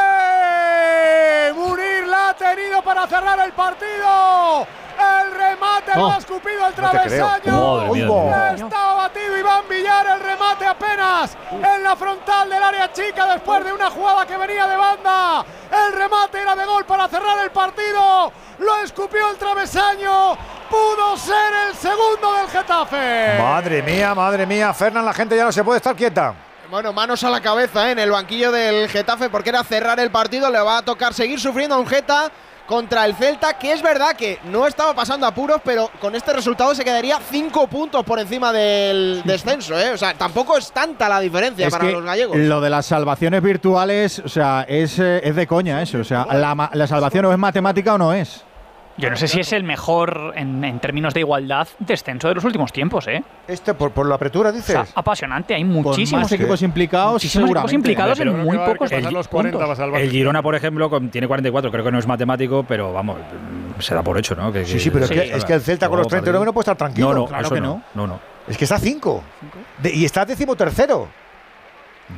Ha 2.33 2.35
tenido 2.35 2.81
para 2.81 3.05
cerrar 3.05 3.39
el 3.41 3.51
partido. 3.53 4.65
El 4.97 5.31
remate 5.33 5.91
lo 5.93 6.01
No, 6.01 6.11
ha 6.13 6.17
escupido 6.17 6.65
el 6.65 6.73
no 6.75 6.89
travesaño. 6.89 7.93
Tío. 7.93 8.65
Estaba 8.65 8.93
batido 8.95 9.37
Iván 9.37 9.63
Villar, 9.69 10.07
el 10.15 10.19
remate 10.19 10.65
apenas 10.65 11.37
en 11.51 11.83
la 11.83 11.95
frontal 11.95 12.49
del 12.49 12.63
área 12.63 12.91
chica 12.91 13.27
después 13.33 13.63
de 13.63 13.71
una 13.71 13.91
jugada 13.91 14.25
que 14.25 14.35
venía 14.35 14.65
de 14.65 14.75
banda. 14.75 15.45
El 15.71 15.93
remate 15.93 16.41
era 16.41 16.55
de 16.55 16.65
gol 16.65 16.85
para 16.85 17.07
cerrar 17.07 17.37
el 17.43 17.51
partido. 17.51 18.31
Lo 18.57 18.77
escupió 18.77 19.29
el 19.29 19.37
travesaño. 19.37 20.35
Pudo 20.71 21.15
ser 21.17 21.53
el 21.67 21.75
segundo 21.75 22.33
del 22.33 22.47
Getafe. 22.47 23.37
Madre 23.39 23.83
mía, 23.83 24.15
madre 24.15 24.47
mía, 24.47 24.73
Fernán, 24.73 25.05
la 25.05 25.13
gente 25.13 25.37
ya 25.37 25.43
no 25.43 25.51
se 25.51 25.63
puede 25.63 25.77
estar 25.77 25.95
quieta. 25.95 26.33
Bueno, 26.73 26.91
manos 26.91 27.23
a 27.23 27.29
la 27.29 27.39
cabeza 27.39 27.87
¿eh? 27.87 27.91
en 27.91 27.99
el 27.99 28.09
banquillo 28.09 28.51
del 28.51 28.89
Getafe 28.89 29.29
porque 29.29 29.51
era 29.51 29.63
cerrar 29.63 29.99
el 29.99 30.09
partido. 30.09 30.49
Le 30.49 30.59
va 30.59 30.79
a 30.79 30.81
tocar 30.81 31.13
seguir 31.13 31.39
sufriendo 31.39 31.75
a 31.75 31.77
un 31.77 31.85
Geta 31.85 32.31
contra 32.65 33.05
el 33.05 33.13
Celta, 33.13 33.59
que 33.59 33.73
es 33.73 33.83
verdad 33.83 34.15
que 34.15 34.39
no 34.45 34.65
estaba 34.65 34.95
pasando 34.95 35.27
apuros, 35.27 35.61
pero 35.63 35.91
con 36.01 36.15
este 36.15 36.33
resultado 36.33 36.73
se 36.73 36.83
quedaría 36.83 37.19
cinco 37.29 37.67
puntos 37.67 38.03
por 38.03 38.17
encima 38.17 38.51
del 38.51 39.21
descenso. 39.23 39.79
¿eh? 39.79 39.91
O 39.91 39.97
sea, 39.99 40.15
tampoco 40.15 40.57
es 40.57 40.71
tanta 40.71 41.07
la 41.07 41.19
diferencia 41.19 41.67
Es 41.67 41.71
para 41.71 41.91
los 41.91 42.03
gallegos. 42.03 42.35
lo 42.37 42.59
de 42.59 42.71
las 42.71 42.87
salvaciones 42.87 43.43
virtuales, 43.43 44.17
o 44.25 44.27
sea, 44.27 44.65
es, 44.67 44.97
eh, 44.97 45.21
es 45.23 45.35
de 45.35 45.45
coña 45.45 45.79
eso. 45.79 45.99
O 45.99 46.03
sea, 46.03 46.25
la, 46.31 46.71
la 46.73 46.87
salvación 46.87 47.25
o 47.25 47.31
es 47.31 47.37
matemática 47.37 47.93
o 47.93 47.97
no 47.99 48.13
es. 48.13 48.43
Yo 48.95 49.09
no 49.09 49.15
sé 49.15 49.27
si 49.27 49.39
es 49.39 49.51
el 49.53 49.63
mejor 49.63 50.33
en, 50.35 50.63
en 50.63 50.79
términos 50.79 51.15
de 51.15 51.21
igualdad 51.21 51.67
descenso 51.79 52.27
de 52.27 52.35
los 52.35 52.43
últimos 52.43 52.71
tiempos, 52.71 53.07
¿eh? 53.07 53.23
Este 53.47 53.73
por, 53.73 53.89
por 53.91 54.07
la 54.07 54.15
apertura, 54.15 54.49
O 54.49 54.53
dices. 54.53 54.67
sea, 54.73 54.85
apasionante, 54.93 55.55
hay 55.55 55.63
muchísimos 55.63 56.23
más 56.23 56.31
equipos 56.31 56.61
implicados, 56.61 57.13
muchísimos 57.13 57.49
equipos 57.49 57.73
implicados 57.73 58.17
Pero 58.19 58.31
en 58.31 58.43
muy 58.43 58.55
que 58.57 58.63
pocos 58.65 58.89
que 58.91 58.95
pasar 58.97 59.11
los 59.13 59.27
40 59.27 59.57
puntos. 59.57 59.67
para 59.67 59.75
salvar. 59.75 59.99
El 60.01 60.11
Girona, 60.11 60.43
por 60.43 60.53
ejemplo, 60.53 60.89
con- 60.91 61.09
tiene 61.09 61.27
44, 61.27 61.71
creo 61.71 61.83
que 61.83 61.91
no 61.91 61.97
es 61.97 62.05
matemático, 62.05 62.63
pero 62.67 62.93
vamos, 62.93 63.17
se 63.79 63.95
da 63.95 64.03
por 64.03 64.15
hecho, 64.17 64.35
¿no? 64.35 64.51
Que- 64.53 64.63
Sí, 64.63 64.73
que- 64.73 64.79
sí, 64.79 64.89
pero 64.91 65.05
es, 65.05 65.11
que, 65.11 65.35
es 65.37 65.43
que 65.45 65.53
el 65.53 65.61
Celta 65.61 65.89
con 65.89 65.97
los 65.97 66.05
Luego 66.05 66.09
39 66.23 66.45
no 66.45 66.53
puede 66.53 66.61
estar 66.63 66.77
tranquilo. 66.77 67.07
No, 67.09 67.13
no, 67.21 67.25
claro 67.25 67.45
eso 67.45 67.55
que 67.55 67.61
no. 67.61 67.81
No, 67.95 68.05
no. 68.05 68.19
Es 68.47 68.57
que 68.57 68.65
está 68.65 68.75
a 68.75 68.79
5. 68.79 69.23
Y 69.85 70.05
está 70.05 70.23
décimo 70.25 70.55
tercero. 70.55 71.07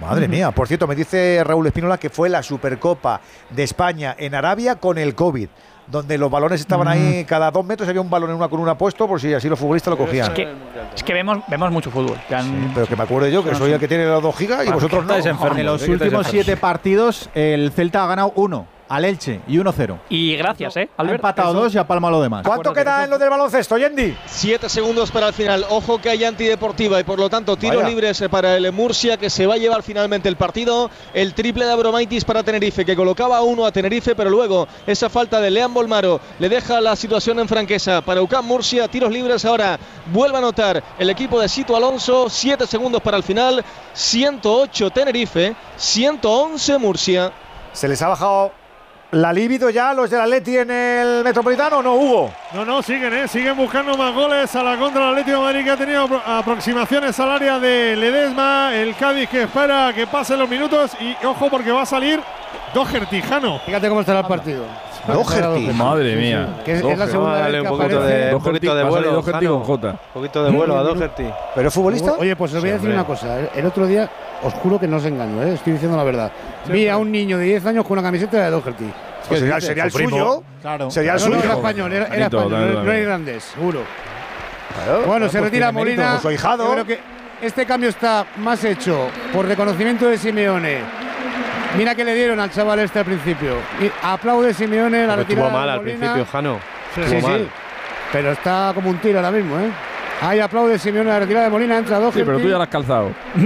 Madre 0.02 0.28
mía. 0.28 0.52
Por 0.52 0.68
cierto, 0.68 0.88
me 0.88 0.96
dice 0.96 1.42
Raúl 1.46 1.68
Espínola 1.68 1.98
que 1.98 2.10
fue 2.10 2.28
la 2.28 2.42
Supercopa 2.44 3.22
de 3.52 3.64
España 3.64 4.16
en 4.18 4.34
Arabia 4.36 4.76
con 4.76 4.98
el 4.98 5.14
COVID. 5.16 5.48
Donde 5.88 6.18
los 6.18 6.32
balones 6.32 6.60
estaban 6.62 6.88
ahí, 6.88 7.26
cada 7.26 7.52
dos 7.52 7.64
metros 7.64 7.88
había 7.88 8.02
un 8.02 8.10
balón 8.10 8.32
en 8.32 8.36
una 8.38 8.48
columna 8.48 8.76
puesto 8.76 9.08
por 9.08 9.22
si 9.22 9.34
así 9.34 9.48
los 9.48 9.60
futbolistas 9.60 9.92
lo 9.92 9.98
cogían. 9.98 10.28
Es 10.28 10.34
que, 10.34 10.54
es 10.96 11.04
que 11.04 11.14
vemos, 11.14 11.40
vemos 11.48 11.72
mucho 11.72 11.92
fútbol. 11.92 12.18
que 12.28 12.34
han- 12.36 12.46
Sí, 12.46 12.72
pero 12.74 12.88
que 12.88 12.96
me 12.96 13.04
acuerdo 13.04 13.28
yo 13.28 13.44
que 13.44 13.54
soy 13.54 13.72
el 13.72 13.80
que 13.80 13.88
tiene 13.88 14.06
los 14.06 14.24
2 14.24 14.36
gigas 14.36 14.66
y 14.66 14.72
vosotros 14.72 15.06
no. 15.06 15.16
enfermos. 15.16 15.56
De 15.58 15.64
los 15.64 15.82
¿de 15.82 15.88
qué 15.88 15.94
estáis 15.94 16.12
últimos 16.12 16.28
siete 16.28 16.58
partidos, 16.58 17.30
el 17.36 17.72
Celta 17.72 18.04
ha 18.04 18.08
ganado 18.08 18.34
uno 18.36 18.66
al 18.88 19.06
Elche 19.06 19.42
y 19.48 19.58
1-0. 19.58 20.00
Y 20.10 20.36
gracias, 20.36 20.78
¿eh? 20.78 20.90
Ha 20.98 21.02
Albert? 21.02 21.20
empatado 21.20 21.54
dos 21.54 21.74
y 21.74 21.78
ha 21.78 21.88
palmado 21.88 22.18
lo 22.18 22.22
demás. 22.22 22.44
¿Cuánto 22.46 22.74
queda 22.74 23.04
en 23.04 23.10
lo 23.10 23.18
del 23.18 23.30
baloncesto, 23.30 23.78
Yendi? 23.78 24.16
Siete 24.26 24.70
segundos 24.70 25.12
para 25.12 25.28
el 25.30 25.34
final. 25.34 25.66
Ojo 25.70 26.00
que 26.00 26.10
hay 26.10 26.24
antideportiva 26.24 27.00
y 27.00 27.04
por 27.04 27.18
lo 27.20 27.30
tanto 27.30 27.56
tiros 27.58 27.78
Vaya. 27.78 27.90
libres 27.90 28.24
para 28.30 28.56
el 28.58 28.72
Murcia 28.72 29.18
que 29.18 29.30
se 29.30 29.46
va 29.48 29.56
a 29.56 29.58
llevar 29.58 29.82
finalmente 29.84 30.30
el 30.30 30.36
partido. 30.36 30.90
El 31.14 31.34
triple 31.34 31.66
de 31.66 31.72
Abromaitis 31.72 32.26
para 32.26 32.44
Tenerife 32.44 32.86
que 32.86 32.96
colocaba 32.96 33.38
a 33.38 33.42
uno 33.42 33.66
a 33.66 33.72
Tenerife, 33.72 34.16
pero 34.16 34.30
luego 34.30 34.68
esa 34.86 35.10
falta 35.10 35.40
de 35.42 35.50
Leán 35.52 35.74
Bolmaro 35.74 36.20
le 36.40 36.50
deja 36.50 36.80
la 36.82 36.96
situación 36.96 37.40
en 37.40 37.48
franqueza 37.48 38.02
para 38.02 38.22
UCAM 38.22 38.46
Murcia. 38.46 38.88
Tiros 38.88 39.12
libres 39.12 39.46
ahora 39.46 39.80
vuelve 40.14 40.36
a 40.36 40.40
anotar 40.40 40.84
el 41.00 41.10
equipo 41.10 41.40
de 41.40 41.50
Sito 41.50 41.76
Alonso. 41.76 42.30
Siete 42.30 42.68
segundos 42.68 43.02
para 43.02 43.18
el 43.18 43.24
final. 43.24 43.64
108 43.94 44.90
Tenerife, 44.92 45.56
111 45.78 46.78
Murcia. 46.78 47.32
¿Se 47.74 47.88
les 47.88 48.02
ha 48.02 48.08
bajado 48.10 48.52
la 49.16 49.32
libido 49.32 49.70
ya 49.70 49.94
los 49.94 50.10
del 50.10 50.20
Atleti 50.20 50.58
en 50.58 50.70
el 50.72 51.24
Metropolitano 51.24 51.82
no, 51.82 51.96
Hugo? 51.96 52.34
No, 52.54 52.66
no, 52.66 52.82
siguen, 52.82 53.14
¿eh? 53.14 53.28
Siguen 53.30 53.56
buscando 53.56 53.96
más 53.96 54.14
goles 54.14 54.54
a 54.56 54.62
la 54.64 54.78
contra 54.78 55.02
del 55.06 55.10
Atlético 55.12 55.38
de 55.38 55.44
Madrid 55.44 55.64
que 55.64 55.72
ha 55.72 55.78
tenido 55.78 56.06
apro- 56.08 56.22
aproximaciones 56.26 57.18
al 57.20 57.32
área 57.32 57.58
de 57.58 57.96
Ledesma. 57.96 58.76
El 58.76 58.94
Cádiz 58.96 59.30
que 59.30 59.44
espera 59.44 59.94
que 59.96 60.06
pasen 60.06 60.38
los 60.40 60.50
minutos 60.50 60.92
y 61.00 61.16
ojo 61.26 61.50
porque 61.50 61.72
va 61.72 61.84
a 61.84 61.86
salir 61.86 62.20
Doherty, 62.76 63.22
Jano. 63.22 63.60
Fíjate 63.66 63.88
cómo 63.88 64.02
estará 64.02 64.20
el 64.20 64.26
partido. 64.26 64.66
Doherty. 65.08 65.68
Madre 65.74 66.16
mía. 66.18 66.58
Que 66.66 66.74
es, 66.74 66.84
es 66.84 66.98
la 66.98 67.08
segunda 67.08 67.38
Dale 67.40 67.62
vez 67.62 67.72
un 67.72 67.78
que 67.78 67.84
poquito 67.84 68.04
de, 68.04 68.36
un 68.36 68.44
poquito 68.44 68.76
de 68.76 68.84
vuelo. 68.84 69.12
Doherty 69.22 69.46
con 69.48 69.64
Jota. 69.64 69.88
Un 69.92 69.98
poquito 70.14 70.44
de 70.44 70.52
vuelo 70.52 70.78
a 70.78 70.84
Doherty. 70.84 71.24
¿Pero 71.56 71.68
es 71.70 71.74
futbolista? 71.74 72.14
Oye, 72.20 72.36
pues 72.36 72.54
os 72.54 72.60
voy 72.60 72.72
a 72.72 72.74
decir 72.74 72.90
una 72.90 73.06
cosa. 73.06 73.40
¿eh? 73.40 73.50
El 73.56 73.66
otro 73.66 73.88
día, 73.88 74.10
os 74.44 74.54
juro 74.56 74.78
que 74.78 74.88
no 74.90 74.98
os 74.98 75.06
engaño, 75.06 75.42
¿eh? 75.42 75.54
estoy 75.54 75.74
diciendo 75.74 75.96
la 75.96 76.04
verdad. 76.04 76.32
Vi 76.68 76.90
a 76.90 76.98
un 76.98 77.12
niño 77.12 77.38
de 77.38 77.46
10 77.46 77.66
años 77.68 77.86
con 77.86 77.94
una 77.98 78.04
camiseta 78.06 78.44
de 78.44 78.50
Doherty. 78.52 78.92
Pues 79.30 79.40
sería, 79.40 79.62
sería 79.62 79.84
el 79.86 79.92
suyo. 79.92 80.44
Claro. 80.62 80.92
Sería 80.92 81.14
el 81.14 81.20
No, 81.22 81.26
no, 81.30 81.36
suyo. 81.36 81.46
era 81.46 81.54
español, 81.56 81.94
era, 81.94 82.06
era 82.08 82.16
Manito, 82.18 82.38
español, 82.40 82.60
dale, 82.62 82.74
no, 82.74 82.82
era 82.92 83.00
irlandés, 83.00 83.44
seguro. 83.44 83.80
Claro, 84.84 85.02
Bueno, 85.06 85.26
se 85.30 85.38
pues 85.40 85.44
retira 85.50 85.72
Molina. 85.72 86.20
su 86.20 86.28
ahijado. 86.28 86.66
Yo 86.66 86.72
creo 86.74 86.86
que 86.86 87.00
este 87.42 87.66
cambio 87.66 87.90
está 87.90 88.26
más 88.38 88.62
hecho 88.66 89.08
por 89.32 89.46
reconocimiento 89.46 90.08
de 90.08 90.18
Simeone. 90.18 91.05
Mira 91.78 91.96
que 91.96 92.04
le 92.04 92.14
dieron 92.16 92.40
al 92.40 92.50
chaval 92.52 92.80
este 92.80 93.00
al 93.00 93.06
principio. 93.06 93.56
Y 93.82 93.92
aplaude 94.04 94.54
Simeone 94.54 95.06
la 95.08 95.14
Pero 95.16 95.22
retirada 95.24 95.48
estuvo 95.48 95.60
mal 95.60 95.68
de 95.68 95.74
al 95.74 95.82
principio, 95.82 96.26
Jano. 96.32 96.60
Sí, 96.94 97.02
Estuvo 97.02 97.20
sí, 97.20 97.26
mal. 97.26 97.50
Pero 98.12 98.32
está 98.32 98.72
como 98.74 98.90
un 98.90 98.98
tiro 99.00 99.20
ahora 99.20 99.32
mismo, 99.32 99.60
¿eh? 99.60 99.70
Ahí 100.22 100.40
aplaude 100.40 100.80
Simeone 100.80 101.10
la 101.10 101.20
retirada 101.20 101.46
de 101.46 101.52
Molina, 101.52 101.78
entra 101.78 102.00
Doherty. 102.00 102.20
Sí, 102.20 102.26
pero 102.26 102.40
tú 102.40 102.48
ya 102.48 102.58
la 102.58 102.64
has 102.64 102.70
calzado. 102.70 103.12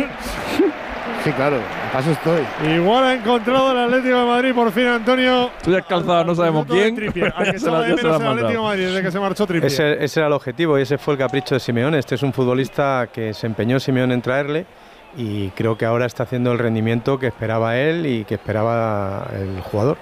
Sí, 1.24 1.32
claro, 1.34 1.58
paso 1.92 2.12
estoy. 2.12 2.42
Igual 2.74 3.04
ha 3.04 3.14
encontrado 3.14 3.74
el 3.74 3.78
Atlético 3.78 4.20
de 4.20 4.26
Madrid 4.26 4.54
por 4.56 4.72
fin, 4.72 4.88
Antonio. 4.88 5.50
Tú 5.62 5.72
ya 5.72 5.80
has 5.80 5.86
calzado, 5.86 6.24
no 6.24 6.34
sabemos 6.34 6.66
quién. 6.66 6.96
Trippier, 6.96 7.34
al 7.36 7.52
que 7.52 7.60
Se 7.60 7.70
la- 7.70 7.80
menos 7.82 8.00
el 8.02 8.08
Atlético 8.26 8.48
de. 8.48 8.58
Madrid 8.60 8.86
desde 8.88 9.02
que 9.02 9.12
se 9.12 9.20
marchó 9.20 9.46
Trippier. 9.46 9.70
Ese, 9.70 10.02
ese 10.04 10.20
era 10.22 10.28
el 10.28 10.34
objetivo 10.34 10.80
y 10.80 10.84
ese 10.84 10.98
fue 10.98 11.16
el 11.16 11.18
capricho 11.20 11.56
de 11.56 11.60
Simeone. 11.60 12.00
Este 12.00 12.16
es 12.16 12.24
un 12.24 12.32
futbolista 12.32 13.10
que 13.12 13.34
se 13.34 13.48
empeñó 13.48 13.82
Simeone 13.82 14.14
en 14.14 14.22
traerle 14.22 14.66
y 15.16 15.50
creo 15.50 15.78
que 15.78 15.86
ahora 15.86 16.06
está 16.06 16.24
haciendo 16.24 16.52
el 16.52 16.60
rendimiento 16.60 17.20
que 17.20 17.28
esperaba 17.28 17.78
él 17.78 18.06
y 18.06 18.26
que 18.26 18.36
esperaba 18.36 19.28
el 19.34 19.62
jugador. 19.62 19.98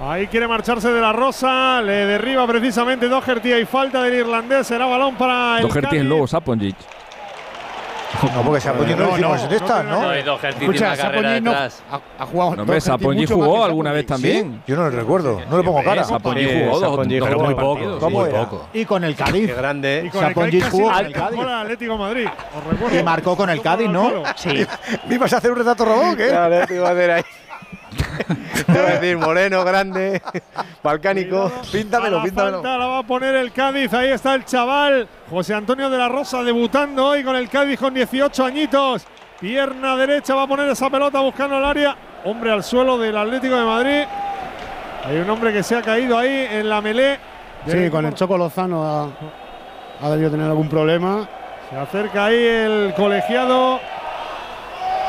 Ahí 0.00 0.28
quiere 0.28 0.46
marcharse 0.46 0.92
de 0.92 1.00
la 1.00 1.12
Rosa, 1.12 1.82
le 1.82 2.06
derriba 2.06 2.46
precisamente 2.46 3.08
Doherty 3.08 3.52
y 3.54 3.64
falta 3.64 4.02
del 4.02 4.14
irlandés, 4.14 4.66
será 4.66 4.86
balón 4.86 5.16
para 5.16 5.56
el 5.56 5.62
Doherty 5.62 5.78
es 5.78 5.90
Cádiz. 5.90 6.04
luego 6.04 6.26
Saponjic. 6.26 6.76
No, 8.34 8.42
porque 8.42 8.60
se 8.60 8.68
ha 8.68 8.72
podido 8.72 8.96
No, 8.96 9.18
no, 9.18 9.36
no, 9.36 9.48
de 9.48 9.56
estas, 9.56 9.84
¿no? 9.84 10.02
No, 10.02 10.38
tiene 10.38 10.56
Escucha, 10.60 10.96
Saponji 10.96 11.40
no 11.40 11.52
ha, 11.52 11.68
ha 12.18 12.26
jugado. 12.26 12.56
No, 12.56 12.62
hombre, 12.62 12.80
más 12.80 13.30
jugó 13.30 13.64
alguna 13.64 13.92
vez 13.92 14.06
también. 14.06 14.62
Yo 14.66 14.76
no 14.76 14.82
lo 14.84 14.90
recuerdo, 14.90 15.40
no 15.50 15.58
le 15.58 15.62
pongo 15.62 15.82
cara. 15.82 16.04
Sí, 16.04 16.14
jugó 16.14 16.80
dos, 16.80 16.96
jugó 16.96 17.44
muy 17.44 17.54
poco. 17.54 17.74
partidos. 17.74 17.98
¿Cómo 18.00 18.20
muy 18.20 18.30
era? 18.30 18.48
poco. 18.48 18.68
Y 18.72 18.84
con 18.84 19.04
el 19.04 19.14
Cádiz. 19.14 19.46
Qué 19.46 19.54
grande. 19.54 20.10
Con 20.12 20.32
Cádiz 20.32 20.68
jugó 20.70 20.98
en 20.98 21.06
el 21.06 21.12
Cádiz. 21.12 21.36
con 21.36 21.48
el 21.48 21.54
Atlético 21.54 21.98
Madrid. 21.98 22.28
Os 22.56 22.64
recuerdo. 22.64 22.98
Y 22.98 23.02
marcó 23.02 23.36
con 23.36 23.50
el 23.50 23.60
Cádiz, 23.60 23.88
¿no? 23.88 24.22
Sí. 24.36 24.66
¿Me 25.08 25.14
ibas 25.14 25.32
a 25.32 25.38
hacer 25.38 25.50
un 25.50 25.58
retrato 25.58 25.84
robot, 25.84 26.16
qué? 26.16 26.28
Claro, 26.28 26.66
te 26.66 26.74
iba 26.74 26.88
a 26.88 26.92
hacer 26.92 27.10
ahí. 27.10 27.22
Decir 28.66 29.16
moreno, 29.18 29.64
grande, 29.64 30.20
balcánico. 30.82 31.50
Píntamelo, 31.72 32.16
A 32.16 32.20
la 32.20 32.24
píntamelo. 32.24 32.56
falta 32.62 32.78
la 32.78 32.86
va 32.86 32.98
a 32.98 33.02
poner 33.02 33.34
el 33.34 33.52
Cádiz. 33.52 33.92
Ahí 33.94 34.10
está 34.10 34.34
el 34.34 34.44
chaval 34.44 35.08
José 35.30 35.54
Antonio 35.54 35.88
de 35.90 35.98
la 35.98 36.08
Rosa 36.08 36.42
debutando 36.42 37.06
hoy 37.06 37.22
con 37.24 37.36
el 37.36 37.48
Cádiz 37.48 37.78
con 37.78 37.94
18 37.94 38.44
añitos. 38.44 39.06
Pierna 39.40 39.96
derecha 39.96 40.34
va 40.34 40.42
a 40.42 40.46
poner 40.46 40.68
esa 40.68 40.90
pelota 40.90 41.20
buscando 41.20 41.58
el 41.58 41.64
área. 41.64 41.96
Hombre 42.24 42.50
al 42.52 42.64
suelo 42.64 42.98
del 42.98 43.16
Atlético 43.16 43.56
de 43.56 43.64
Madrid. 43.64 44.04
Hay 45.04 45.16
un 45.18 45.30
hombre 45.30 45.52
que 45.52 45.62
se 45.62 45.76
ha 45.76 45.82
caído 45.82 46.18
ahí 46.18 46.48
en 46.50 46.68
la 46.68 46.80
melé. 46.80 47.18
Sí, 47.66 47.88
con 47.90 48.04
el 48.04 48.14
Choco 48.14 48.36
Lozano 48.36 48.82
ha, 48.84 50.06
ha 50.06 50.10
debido 50.10 50.30
tener 50.30 50.46
algún 50.46 50.68
problema. 50.68 51.28
Se 51.70 51.76
acerca 51.76 52.26
ahí 52.26 52.36
el 52.44 52.94
colegiado. 52.96 53.78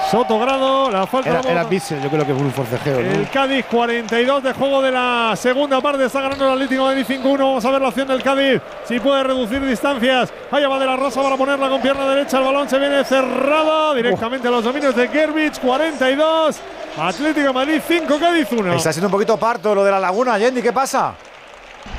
Sotogrado. 0.10 0.90
La 0.92 1.06
falta 1.06 1.30
Era, 1.30 1.42
la 1.44 1.52
era. 1.52 1.64
Bissell, 1.66 2.02
yo 2.02 2.10
creo 2.10 2.26
que 2.26 2.34
fue 2.34 2.44
un 2.44 2.52
forcejeo. 2.52 3.02
¿no? 3.02 3.12
El 3.12 3.30
Cádiz 3.30 3.66
42 3.66 4.44
de 4.44 4.54
juego 4.54 4.82
de 4.82 4.92
la 4.92 5.34
segunda 5.36 5.82
parte. 5.82 6.06
Está 6.06 6.22
ganando 6.22 6.46
el 6.46 6.54
Atlético 6.54 6.88
de 6.90 6.96
Madrid 6.96 7.20
5-1. 7.22 7.38
Vamos 7.38 7.66
a 7.66 7.72
ver 7.72 7.82
la 7.82 7.88
acción 7.90 8.08
del 8.08 8.24
Cádiz. 8.24 8.62
Si 8.86 9.00
puede 9.00 9.24
reducir 9.24 9.66
distancias. 9.66 10.34
Allá 10.52 10.68
va 10.68 10.80
de 10.80 10.86
la 10.86 10.96
Rosa 10.96 11.22
para 11.22 11.38
ponerla 11.38 11.70
con 11.70 11.82
pierna 11.82 12.08
derecha. 12.08 12.40
El 12.40 12.46
balón 12.46 12.68
se 12.70 12.80
viene 12.80 13.04
cerrado 13.04 13.94
directamente 13.94 14.48
a 14.48 14.52
los 14.52 14.64
dominios 14.64 14.96
de 14.96 15.08
Gerbich. 15.08 15.60
42. 15.60 16.60
Atlético 16.98 17.48
de 17.48 17.54
Madrid 17.54 17.82
5, 17.88 18.20
Cádiz 18.20 18.48
1. 18.52 18.74
Está 18.74 18.92
siendo 18.92 19.08
un 19.08 19.12
poquito 19.12 19.38
parto 19.38 19.74
lo 19.76 19.84
de 19.84 19.92
la 19.92 20.00
laguna, 20.00 20.38
Yendi, 20.38 20.62
¿qué 20.62 20.74
pasa? 20.74 21.14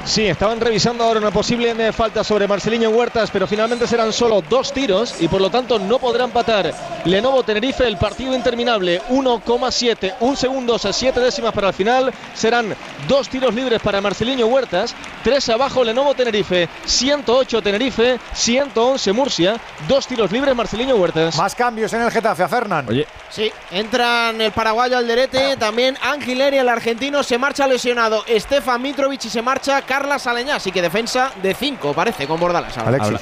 Sí, 0.05 0.27
estaban 0.27 0.61
revisando 0.61 1.05
ahora 1.05 1.21
una 1.21 1.31
posible 1.31 1.93
falta 1.93 2.25
sobre 2.25 2.49
Marceliño 2.49 2.91
Huertas, 2.91 3.31
pero 3.31 3.47
finalmente 3.47 3.87
serán 3.87 4.13
solo 4.13 4.43
dos 4.43 4.73
tiros 4.73 5.15
y 5.21 5.29
por 5.29 5.41
lo 5.41 5.51
tanto 5.51 5.79
no 5.79 5.99
podrá 5.99 6.25
empatar. 6.25 6.73
Lenovo 7.05 7.43
Tenerife, 7.43 7.87
el 7.87 7.97
partido 7.97 8.35
interminable, 8.35 9.03
1,7, 9.11 10.15
un 10.21 10.37
segundo, 10.37 10.75
a 10.75 10.93
7 10.93 11.21
décimas 11.21 11.53
para 11.53 11.69
el 11.69 11.75
final. 11.75 12.13
Serán 12.35 12.75
dos 13.07 13.29
tiros 13.29 13.55
libres 13.55 13.81
para 13.83 14.01
Marceliño 14.01 14.47
Huertas, 14.47 14.95
tres 15.23 15.49
abajo 15.49 15.85
Lenovo 15.85 16.15
Tenerife, 16.15 16.69
108 16.87 17.63
Tenerife, 17.63 18.19
111 18.33 19.13
Murcia, 19.13 19.61
dos 19.87 20.07
tiros 20.07 20.33
libres 20.33 20.55
Marceliño 20.55 20.97
Huertas. 20.97 21.37
Más 21.37 21.55
cambios 21.55 21.93
en 21.93 22.03
el 22.03 22.11
Getafe 22.11 22.43
a 22.43 22.49
Fernán. 22.49 22.87
Oye, 22.89 23.07
Sí, 23.31 23.53
entran 23.71 24.41
el 24.41 24.51
paraguayo 24.51 24.99
Alderete, 24.99 25.57
también 25.57 25.97
Angileri, 26.03 26.59
el 26.59 26.69
argentino, 26.69 27.23
se 27.23 27.39
marcha 27.39 27.69
lesionado 27.69 28.25
Stefan 28.29 28.83
Mitrovic 28.83 29.25
y 29.25 29.31
se 29.31 29.41
marcha 29.41 29.80
Carla 29.83 30.19
Saleñá, 30.19 30.57
así 30.57 30.71
que 30.73 30.83
defensa 30.83 31.31
de 31.43 31.55
5 31.55 31.93
parece 31.95 32.27
con 32.27 32.39
Bordalas. 32.41 32.77
ahora. 32.79 32.91
habla- 33.05 33.21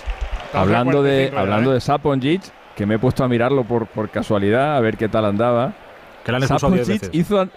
hablando 0.52 1.02
de 1.02 1.32
hablando 1.36 1.72
de 1.72 1.80
Saponjic, 1.80 2.42
que 2.76 2.86
me 2.86 2.94
he 2.94 2.98
puesto 2.98 3.24
a 3.24 3.28
mirarlo 3.28 3.64
por, 3.64 3.86
por 3.86 4.08
casualidad, 4.10 4.76
a 4.76 4.80
ver 4.80 4.96
qué 4.96 5.08
tal 5.08 5.24
andaba. 5.24 5.72
Que 6.24 6.30
han 6.32 6.42
Saponjic 6.48 7.10
hizo, 7.12 7.48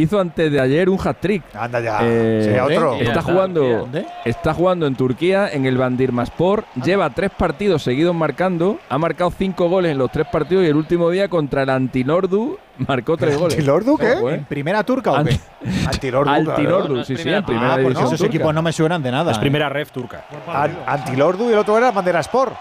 hizo 0.00 0.20
antes 0.20 0.50
de 0.50 0.60
ayer 0.60 0.88
un 0.88 0.98
hat-trick. 1.02 1.42
Anda 1.54 1.80
ya. 1.80 1.98
Eh, 2.02 2.50
Sí, 2.54 2.58
otro. 2.60 2.94
Está 2.94 3.22
jugando, 3.22 3.62
¿Dónde? 3.62 4.06
está 4.24 4.54
jugando 4.54 4.86
en 4.86 4.94
Turquía, 4.96 5.48
en 5.52 5.66
el 5.66 5.76
Bandirmaspor. 5.76 6.64
Lleva 6.84 7.10
tres 7.10 7.30
partidos 7.36 7.82
seguidos 7.82 8.14
marcando. 8.14 8.78
Ha 8.88 8.98
marcado 8.98 9.30
cinco 9.36 9.68
goles 9.68 9.92
en 9.92 9.98
los 9.98 10.10
tres 10.10 10.26
partidos 10.30 10.64
y 10.64 10.68
el 10.68 10.76
último 10.76 11.10
día 11.10 11.28
contra 11.28 11.62
el 11.62 11.70
Antinordu 11.70 12.58
marcó 12.86 13.16
tres 13.16 13.36
goles. 13.38 13.54
¿Antilordu 13.54 13.96
qué? 13.96 14.12
Eh. 14.12 14.34
¿En 14.34 14.44
primera 14.44 14.82
turca 14.84 15.12
o 15.12 15.24
qué? 15.24 15.38
Antilordu. 15.86 16.30
Altilordu, 16.30 16.86
claro. 16.88 17.04
sí, 17.04 17.16
sí, 17.16 17.28
en 17.28 17.44
primera 17.44 17.72
Ah, 17.72 17.74
pues 17.74 17.84
división 17.86 18.06
esos 18.06 18.18
turca. 18.18 18.34
equipos 18.36 18.54
no 18.54 18.62
me 18.62 18.72
suenan 18.72 19.02
de 19.02 19.10
nada. 19.10 19.32
Es 19.32 19.36
¿eh? 19.38 19.40
primera 19.40 19.68
ref 19.68 19.90
turca. 19.90 20.24
An- 20.46 20.78
Antilordu 20.86 21.48
y 21.50 21.52
el 21.52 21.58
otro 21.58 21.76
era 21.76 21.90
Bandera 21.90 22.20
Sport. 22.20 22.54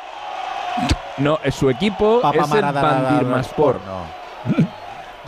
No, 1.17 1.39
es 1.43 1.55
su 1.55 1.69
equipo 1.69 2.19
Papa 2.21 2.37
es 2.43 2.51
el 2.51 2.61
Maradona, 2.61 2.81
Bandirmaspor. 3.09 3.79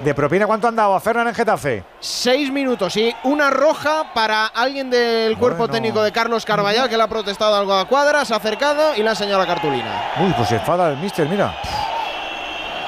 ¿De 0.04 0.14
propina 0.14 0.48
cuánto 0.48 0.68
han 0.68 0.76
dado 0.78 0.96
a 0.96 1.00
Fernán 1.02 1.28
en 1.28 1.36
Getafe? 1.36 1.84
Seis 2.00 2.50
minutos 2.52 2.96
y 2.96 3.14
una 3.24 3.50
roja 3.50 4.14
para 4.14 4.46
alguien 4.46 4.90
del 4.90 5.38
cuerpo 5.38 5.60
Bueno. 5.60 5.74
técnico 5.74 6.02
de 6.02 6.12
Carlos 6.14 6.46
Carballal 6.46 6.88
que 6.88 6.96
le 6.96 7.04
ha 7.04 7.08
protestado 7.08 7.54
algo 7.56 7.74
a 7.74 7.86
cuadra, 7.86 8.24
se 8.24 8.34
ha 8.34 8.38
acercado 8.38 8.96
y 8.96 9.02
le 9.04 9.08
ha 9.10 9.12
enseñado 9.12 9.40
la 9.40 9.46
cartulina. 9.48 10.04
Uy, 10.26 10.34
pues 10.38 10.48
se 10.48 10.56
enfada 10.56 10.92
el 10.92 10.98
mister, 11.00 11.28
mira. 11.28 11.54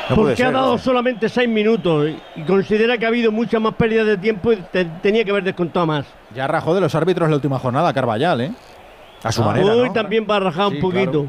No 0.09 0.15
Porque 0.15 0.43
ha 0.43 0.51
dado 0.51 0.77
solamente 0.77 1.27
seis 1.29 1.49
minutos 1.49 2.09
y 2.35 2.41
considera 2.43 2.97
que 2.97 3.05
ha 3.05 3.09
habido 3.09 3.31
mucha 3.31 3.59
más 3.59 3.75
pérdida 3.75 4.03
de 4.05 4.17
tiempo 4.17 4.51
y 4.53 4.57
te- 4.71 4.85
tenía 4.85 5.23
que 5.25 5.31
haber 5.31 5.43
descontado 5.43 5.85
más. 5.85 6.05
Ya 6.33 6.47
rajó 6.47 6.73
de 6.73 6.81
los 6.81 6.95
árbitros 6.95 7.29
la 7.29 7.35
última 7.35 7.59
jornada, 7.59 7.93
Carballal, 7.93 8.41
¿eh? 8.41 8.51
A 9.23 9.31
su 9.31 9.43
Hoy 9.43 9.91
también 9.93 10.25
va 10.29 10.37
a 10.37 10.39
rajar 10.39 10.69
Sí, 10.69 10.75
un 10.75 10.81
poquito. 10.81 11.27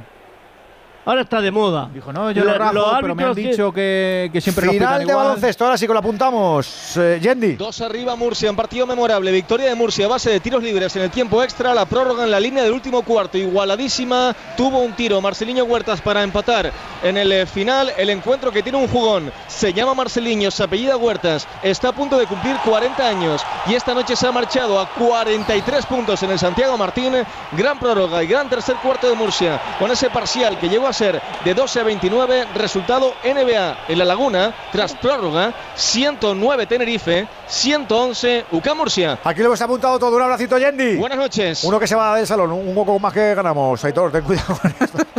Ahora 1.05 1.23
está 1.23 1.41
de 1.41 1.51
moda. 1.51 1.89
Dijo, 1.93 2.13
no, 2.13 2.31
yo 2.31 2.45
La- 2.45 2.53
lo 2.53 2.59
rajo, 2.59 2.99
pero 3.01 3.15
me 3.17 3.25
han 3.25 3.35
dicho 3.35 3.73
que, 3.73 4.31
que 4.33 4.41
siempre 4.41 4.67
Final 4.69 4.79
pitan 4.79 4.99
de 4.99 5.05
igual. 5.13 5.27
baloncesto, 5.27 5.65
ahora 5.65 5.77
sí 5.77 5.87
que 5.89 5.93
lo 5.93 5.99
apuntamos. 5.99 6.97
Eh, 6.97 7.19
Yendi. 7.21 7.55
Dos 7.55 7.81
arriba 7.81 8.15
Murcia, 8.15 8.49
un 8.49 8.55
partido 8.57 8.87
memorable. 8.87 9.33
Victoria 9.33 9.69
de 9.69 9.75
Murcia 9.75 10.07
a 10.07 10.09
base 10.11 10.31
de 10.31 10.39
tiros 10.39 10.63
libres 10.63 10.95
en 10.95 11.03
el 11.03 11.11
tiempo 11.11 11.43
extra. 11.43 11.75
La 11.75 11.87
prórroga 11.87 12.23
en 12.23 12.31
la 12.31 12.39
línea 12.39 12.63
del 12.63 12.73
último 12.73 13.03
cuarto, 13.03 13.37
igualadísima. 13.37 14.37
Tuvo 14.57 14.79
un 14.79 14.93
tiro 14.93 15.21
Marceliño 15.21 15.65
Huertas 15.65 16.01
para 16.01 16.23
empatar 16.23 16.71
en 17.03 17.17
el 17.17 17.33
eh, 17.33 17.47
final. 17.47 17.93
El 17.97 18.09
encuentro 18.11 18.53
que 18.53 18.63
tiene 18.63 18.79
un 18.79 18.87
jugón. 18.87 19.33
Se 19.49 19.73
llama 19.73 19.95
Marceliño, 19.95 20.53
se 20.53 20.63
apellida 20.63 20.97
Huertas. 20.97 21.49
Está 21.65 21.89
a 21.89 21.93
punto 21.93 22.17
de 22.17 22.27
cumplir 22.27 22.57
40 22.65 23.05
años 23.09 23.43
y 23.67 23.75
esta 23.75 23.93
noche 23.93 24.15
se 24.15 24.29
ha 24.29 24.33
marchado 24.33 24.79
a 24.79 24.89
43 24.89 25.85
puntos 25.87 26.23
en 26.23 26.31
el 26.31 26.39
Santiago 26.39 26.79
Martín. 26.79 27.13
Gran 27.57 27.79
prórroga 27.81 28.23
y 28.23 28.29
gran 28.29 28.49
tercer 28.49 28.77
cuarto 28.77 29.09
de 29.09 29.17
Murcia 29.17 29.61
con 29.81 29.91
ese 29.91 30.09
parcial 30.09 30.59
que 30.61 30.69
llegó 30.69 30.87
a 30.87 30.92
ser 30.93 31.21
de 31.45 31.55
12 31.55 31.81
a 31.81 31.83
29. 31.83 32.47
Resultado 32.55 33.15
NBA 33.25 33.79
en 33.89 33.99
la 33.99 34.05
Laguna 34.05 34.55
tras 34.73 34.95
prórroga 34.95 35.53
109 35.75 36.67
Tenerife, 36.67 37.27
111 37.47 38.47
UCAM 38.53 38.77
Murcia. 38.77 39.19
Aquí 39.25 39.41
lo 39.41 39.47
hemos 39.47 39.61
apuntado 39.61 39.99
todo. 39.99 40.17
Un 40.17 40.23
abracito, 40.23 40.59
Yendi. 40.59 40.97
Buenas 40.97 41.19
noches. 41.19 41.65
Uno 41.65 41.79
que 41.79 41.87
se 41.87 41.95
va 41.95 42.17
del 42.17 42.27
salón, 42.27 42.53
un 42.53 42.75
poco 42.75 42.99
más 42.99 43.13
que 43.13 43.35
ganamos. 43.35 43.85
Aitor, 43.85 44.13
ten 44.13 44.23
cuidado. 44.23 44.59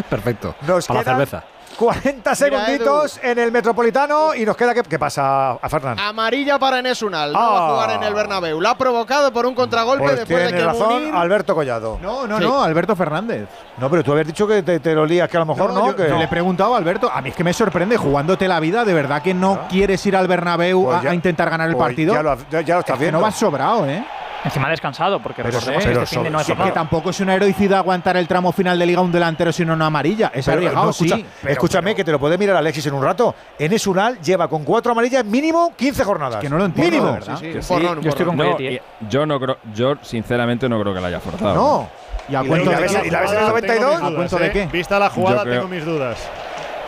Perfecto. 0.10 0.56
Nos 0.68 0.88
Para 0.88 1.00
la 1.00 1.04
cerveza. 1.04 1.44
40 1.78 2.36
segunditos 2.36 3.20
en 3.24 3.40
el 3.40 3.52
Metropolitano 3.52 4.36
y 4.36 4.46
nos 4.46 4.56
queda 4.56 4.74
que. 4.74 4.84
¿Qué 4.84 5.00
pasa 5.00 5.52
a 5.54 5.70
Fernán? 5.70 6.00
Amarilla 6.00 6.60
para 6.60 6.80
Enes 6.80 7.02
Unal, 7.02 7.34
no 7.34 7.40
va 7.40 7.46
a 7.46 7.66
Ah. 7.68 7.70
jugar 7.72 7.92
en 7.92 8.04
el 8.04 8.14
Bernabéu. 8.14 8.62
La 8.62 8.72
ha 8.72 8.78
provocado 8.78 9.32
por 9.34 9.46
un 9.46 9.56
contragolpe 9.56 10.04
Pues 10.04 10.18
después 10.20 10.40
de 10.40 10.48
tiene 10.48 10.60
que 10.60 10.66
razón 10.66 10.90
Munir- 11.04 11.16
Alberto 11.16 11.56
Collado. 11.56 12.00
No, 12.02 12.28
no, 12.28 12.38
Sí. 12.38 12.44
no, 12.44 12.62
Alberto 12.64 12.96
Fernández. 12.96 13.48
No, 13.78 13.90
pero 13.90 14.04
tú 14.04 14.12
habías 14.12 14.28
dicho 14.28 14.48
que 14.48 14.62
te, 14.64 14.80
te 14.80 14.94
lo 14.94 15.06
lías, 15.06 15.30
que 15.30 15.38
a 15.38 15.42
lo 15.42 15.46
mejor 15.48 15.74
no. 15.74 15.88
yo, 15.88 15.96
que 15.96 16.08
yo 16.08 16.18
le 16.18 16.26
he 16.26 16.28
preguntado 16.28 16.76
a 16.76 16.78
Alberto, 16.78 17.10
a 17.12 17.22
mí 17.22 17.30
es 17.30 17.36
que 17.36 17.44
me 17.44 17.54
sorprende, 17.54 17.98
jugándote 17.98 18.48
la 18.48 18.60
vida, 18.60 18.86
¿de 18.86 18.94
verdad 18.94 19.22
que 19.22 19.34
no 19.34 19.62
quieres 19.70 20.06
ir 20.06 20.16
al 20.16 20.28
Bernabéu 20.28 20.86
Pues 20.86 20.98
a- 21.00 21.04
ya- 21.04 21.10
a, 21.12 21.14
intentar 21.14 21.50
ganar 21.50 21.70
el 21.70 21.76
pues 21.76 21.88
partido? 21.88 22.14
ya 22.14 22.22
lo 22.24 22.38
ya- 22.52 22.62
ya 22.62 22.74
lo 22.76 22.80
estás 22.82 22.94
Es 22.96 23.00
que 23.00 23.06
viendo. 23.06 23.20
no 23.20 23.24
vas 23.24 23.36
sobrado, 23.36 23.86
¿eh? 23.88 24.06
Encima 24.44 24.68
ha 24.68 24.72
descansado, 24.72 25.22
porque 25.22 25.42
Pero 25.42 25.58
recordemos 25.60 25.84
sí, 25.84 25.88
que 25.90 25.94
pero 25.94 26.04
este 26.04 26.16
fin 26.16 26.24
de 26.24 26.30
no 26.30 26.40
es 26.42 26.48
que 26.48 26.72
tampoco 26.72 27.10
es 27.12 27.20
una 27.22 27.36
heroicidad 27.36 27.80
aguantar 27.80 28.18
el 28.18 28.28
tramo 28.28 28.52
final 28.52 28.78
de 28.78 28.86
liga 28.86 29.02
un 29.02 29.12
delantero 29.12 29.52
sino 29.52 29.74
una 29.74 29.86
amarilla. 29.86 30.32
Es 30.34 30.46
Pero, 30.46 30.58
arriesgado, 30.58 30.86
no, 30.86 30.92
escucha- 30.92 31.16
sí. 31.16 31.26
escúchame, 31.48 31.96
que 31.96 32.04
te 32.04 32.12
lo 32.12 32.20
puede 32.20 32.38
mirar 32.38 32.56
Alexis 32.58 32.86
en 32.88 32.94
un 32.94 33.04
rato. 33.04 33.34
Enes 33.58 33.88
Unal 33.88 34.20
lleva 34.22 34.48
con 34.50 34.64
cuatro 34.64 34.92
amarillas 34.92 35.24
mínimo 35.24 35.74
15 35.78 36.04
jornadas. 36.04 36.40
que 36.42 36.50
no 36.50 36.58
lo 36.58 36.66
entiendo, 36.66 36.92
Mínimo. 36.92 37.14
verdad. 37.14 37.38
Sí, 37.40 37.48
un 37.56 37.62
sí, 37.64 37.68
porrón, 37.74 37.98
un 38.00 38.04
yo 38.04 38.10
estoy 38.10 38.26
con 38.26 38.38
No, 38.38 38.58
¿eh? 38.60 38.82
yo 39.10 39.26
no 39.26 39.40
creo, 39.40 39.58
yo 39.74 39.96
sinceramente 40.02 40.68
no 40.68 40.80
creo 40.82 40.94
que 40.94 41.00
la 41.02 41.08
haya 41.08 41.20
forzado. 41.20 41.54
No. 41.56 41.90
¿Y 42.30 42.36
a 42.36 42.44
¿Y 42.44 42.48
cuento 42.48 42.72
la 42.72 42.78
de 42.78 42.84
ves- 42.84 42.96
qué? 43.02 43.08
y 43.08 43.12
la 43.12 43.22
ves 43.22 43.32
en 43.32 43.38
el 43.38 43.48
92? 43.48 43.80
Tengo 43.96 44.04
mis 44.10 44.14
¿A 44.14 44.16
cuento 44.16 44.38
de 44.40 44.48
¿eh? 44.48 44.52
qué? 44.52 44.66
Vista 44.68 45.00
la 45.00 45.10
jugada, 45.10 45.44
tengo 45.44 45.68
mis 45.68 45.84
dudas. 45.86 46.18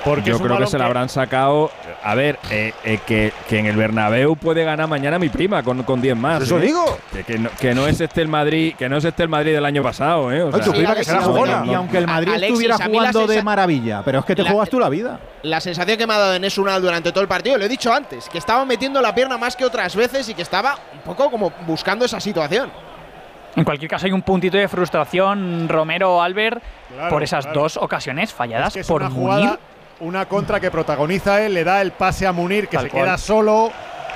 Porque 0.05 0.29
Yo 0.29 0.39
creo 0.39 0.57
que 0.59 0.67
se 0.67 0.77
la 0.77 0.85
habrán 0.85 1.09
sacado. 1.09 1.71
A 2.03 2.13
ver, 2.13 2.37
eh, 2.51 2.73
eh, 2.83 2.99
que, 3.05 3.33
que 3.49 3.57
en 3.57 3.65
el 3.65 3.75
Bernabéu 3.75 4.35
puede 4.35 4.63
ganar 4.63 4.87
mañana 4.87 5.17
mi 5.17 5.29
prima 5.29 5.63
con, 5.63 5.81
con 5.81 5.99
10 5.99 6.15
más. 6.15 6.43
Eso 6.43 6.59
¿eh? 6.59 6.61
digo. 6.61 6.97
Que, 7.11 7.23
que 7.23 7.39
no, 7.39 7.49
que 7.59 7.73
no 7.73 7.87
es 7.87 7.99
este 7.99 8.21
el 8.21 8.27
Madrid, 8.27 8.75
que 8.77 8.87
no 8.87 8.97
es 8.97 9.03
este 9.05 9.23
el 9.23 9.29
Madrid 9.29 9.53
del 9.53 9.65
año 9.65 9.81
pasado, 9.81 10.31
¿eh? 10.31 10.43
O 10.43 10.51
Ay, 10.53 10.61
tu 10.61 10.71
prima 10.71 10.93
que 10.95 11.03
será 11.03 11.21
no, 11.21 11.25
jugona. 11.29 11.63
Y 11.65 11.73
aunque 11.73 11.97
el 11.97 12.05
Madrid 12.05 12.33
Alexis, 12.33 12.49
estuviera 12.49 12.77
jugando 12.77 13.25
de 13.27 13.41
maravilla, 13.41 14.03
pero 14.05 14.19
es 14.19 14.25
que 14.25 14.35
te 14.35 14.43
La- 14.43 14.51
juegas 14.51 14.69
tú 14.69 14.79
la 14.79 14.89
vida. 14.89 15.19
La 15.41 15.59
sensación 15.59 15.97
que 15.97 16.05
me 16.05 16.13
ha 16.13 16.19
dado 16.19 16.35
Enes 16.35 16.55
Unal 16.57 16.81
durante 16.81 17.11
todo 17.11 17.21
el 17.21 17.27
partido, 17.27 17.57
lo 17.57 17.65
he 17.65 17.69
dicho 17.69 17.91
antes, 17.91 18.29
que 18.29 18.37
estaba 18.37 18.63
metiendo 18.63 19.01
la 19.01 19.15
pierna 19.15 19.37
más 19.39 19.55
que 19.55 19.65
otras 19.65 19.95
veces 19.95 20.29
y 20.29 20.35
que 20.35 20.43
estaba 20.43 20.77
un 20.93 20.99
poco 21.01 21.31
como 21.31 21.51
buscando 21.65 22.05
esa 22.05 22.19
situación. 22.19 22.69
En 23.55 23.63
cualquier 23.63 23.89
caso, 23.89 24.05
hay 24.05 24.11
un 24.11 24.21
puntito 24.21 24.57
de 24.57 24.67
frustración, 24.67 25.67
Romero 25.69 26.21
Albert, 26.21 26.61
Claro, 26.93 27.09
por 27.09 27.23
esas 27.23 27.45
claro. 27.45 27.61
dos 27.61 27.77
ocasiones 27.77 28.31
falladas 28.33 28.67
Es 28.67 28.73
que 28.73 28.79
es 28.81 28.87
por 28.87 29.09
Munir. 29.09 29.57
Una 29.99 30.25
contra 30.27 30.59
que 30.59 30.71
protagoniza 30.71 31.41
él, 31.41 31.53
le 31.53 31.63
da 31.63 31.81
el 31.81 31.91
pase 31.91 32.27
a 32.27 32.31
Munir, 32.31 32.67
que 32.67 32.77
Tal 32.77 32.85
se 32.85 32.89
cual. 32.91 33.03
queda 33.05 33.17
solo, 33.17 33.71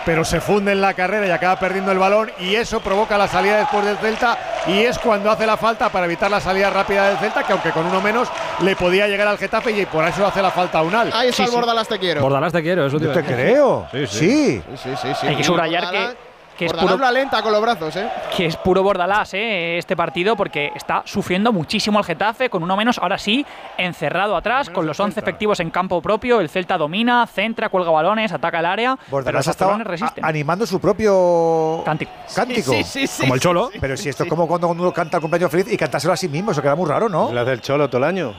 pero 0.06 0.24
se 0.26 0.40
funde 0.42 0.72
en 0.72 0.82
la 0.82 0.94
carrera 0.94 1.28
y 1.28 1.30
acaba 1.32 1.60
perdiendo 1.60 1.92
el 1.92 2.00
balón, 2.00 2.32
y 2.40 2.56
eso 2.56 2.80
provoca 2.80 3.18
la 3.18 3.28
salida 3.28 3.58
después 3.58 3.86
del 3.86 3.98
Celta, 3.98 4.38
y 4.68 4.80
es 4.80 4.98
cuando 5.00 5.30
hace 5.32 5.46
la 5.46 5.58
falta 5.58 5.90
para 5.90 6.06
evitar 6.06 6.32
la 6.32 6.40
salida 6.40 6.70
rápida 6.70 7.08
del 7.10 7.18
Celta, 7.18 7.44
que 7.44 7.54
aunque 7.54 7.72
con 7.72 7.86
uno 7.86 8.02
menos 8.02 8.28
le 8.62 8.76
podía 8.76 9.08
llegar 9.08 9.28
al 9.28 9.38
Getafe, 9.38 9.72
y 9.72 9.86
por 9.86 10.06
eso 10.06 10.26
hace 10.26 10.42
la 10.42 10.52
falta 10.52 10.80
a 10.80 10.82
Unal. 10.84 11.12
Ahí 11.14 11.30
está 11.30 11.38
Sí, 11.38 11.44
el 11.44 11.50
sí. 11.50 11.56
Bordalas, 11.56 11.88
te 11.88 12.00
quiero. 12.00 12.22
Bordalás 12.22 12.54
te 12.54 12.62
quiero, 12.62 12.86
eso 12.88 13.00
te 13.00 13.24
creo. 13.24 13.88
Sí, 13.92 14.08
sí. 14.08 14.18
Sí. 14.18 14.64
Sí, 14.84 14.90
sí, 15.02 15.08
sí. 15.22 15.28
Hay 15.28 15.36
que 15.36 15.44
subrayar 15.44 15.84
Bordalás- 15.84 16.16
que- 16.60 16.66
es 16.66 16.74
puro- 16.74 16.98
la 16.98 17.12
lenta 17.12 17.42
con 17.42 17.52
los 17.52 17.62
brazos, 17.62 17.96
¿eh? 17.96 18.08
que 18.36 18.46
es 18.46 18.56
puro 18.58 18.84
Bordalás 18.84 19.34
¿eh? 19.34 19.78
este 19.78 19.96
partido 19.96 20.36
porque 20.36 20.72
está 20.76 21.02
sufriendo 21.06 21.52
muchísimo 21.54 22.00
el 22.00 22.06
Getafe 22.06 22.50
con 22.50 22.62
uno 22.64 22.76
menos, 22.78 22.98
ahora 23.00 23.18
sí, 23.18 23.46
encerrado 23.78 24.36
atrás, 24.36 24.70
con 24.70 24.86
los 24.86 25.00
11 25.00 25.16
Celta. 25.16 25.30
efectivos 25.30 25.60
en 25.60 25.70
campo 25.72 26.02
propio, 26.02 26.40
el 26.40 26.50
Celta 26.50 26.78
domina, 26.78 27.26
centra, 27.28 27.70
cuelga 27.70 27.92
balones, 27.92 28.32
ataca 28.32 28.60
el 28.60 28.66
área, 28.66 28.96
pero 28.96 29.12
Bordalás 29.12 29.46
los 29.60 29.84
resisten. 29.86 30.24
a- 30.24 30.28
animando 30.28 30.66
su 30.66 30.80
propio 30.80 31.82
Cántico. 31.86 32.12
cántico. 32.36 32.72
Sí, 32.72 32.84
sí, 32.84 33.08
sí. 33.08 33.22
Como 33.24 33.36
el 33.36 33.40
Cholo. 33.40 33.70
Pero 33.80 33.98
si 33.98 34.10
esto 34.10 34.24
es 34.24 34.30
como 34.30 34.48
cuando 34.48 34.68
uno 34.68 34.92
canta 34.94 35.18
el 35.18 35.22
cumpleaños 35.22 35.52
feliz 35.52 35.72
y 35.72 35.78
cantárselo 35.78 36.14
a 36.14 36.18
sí 36.18 36.28
mismo, 36.28 36.52
eso 36.52 36.62
queda 36.62 36.76
muy 36.76 36.88
raro, 36.90 37.10
¿no? 37.10 37.32
Le 37.32 37.40
hace 37.40 37.52
el 37.54 37.62
cholo 37.62 37.88
todo 37.90 37.98
el 38.00 38.04
año. 38.04 38.34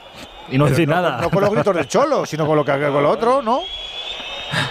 Y 0.50 0.58
no 0.58 0.66
decir 0.66 0.88
no, 0.88 0.96
nada. 0.96 1.20
No 1.20 1.30
con 1.30 1.40
los 1.42 1.50
gritos 1.50 1.74
del 1.74 1.86
cholo, 1.86 2.26
sino 2.26 2.46
con 2.46 2.56
lo 2.56 2.64
que 2.64 2.72
con 2.72 3.02
lo 3.02 3.10
otro, 3.10 3.40
¿no? 3.42 3.60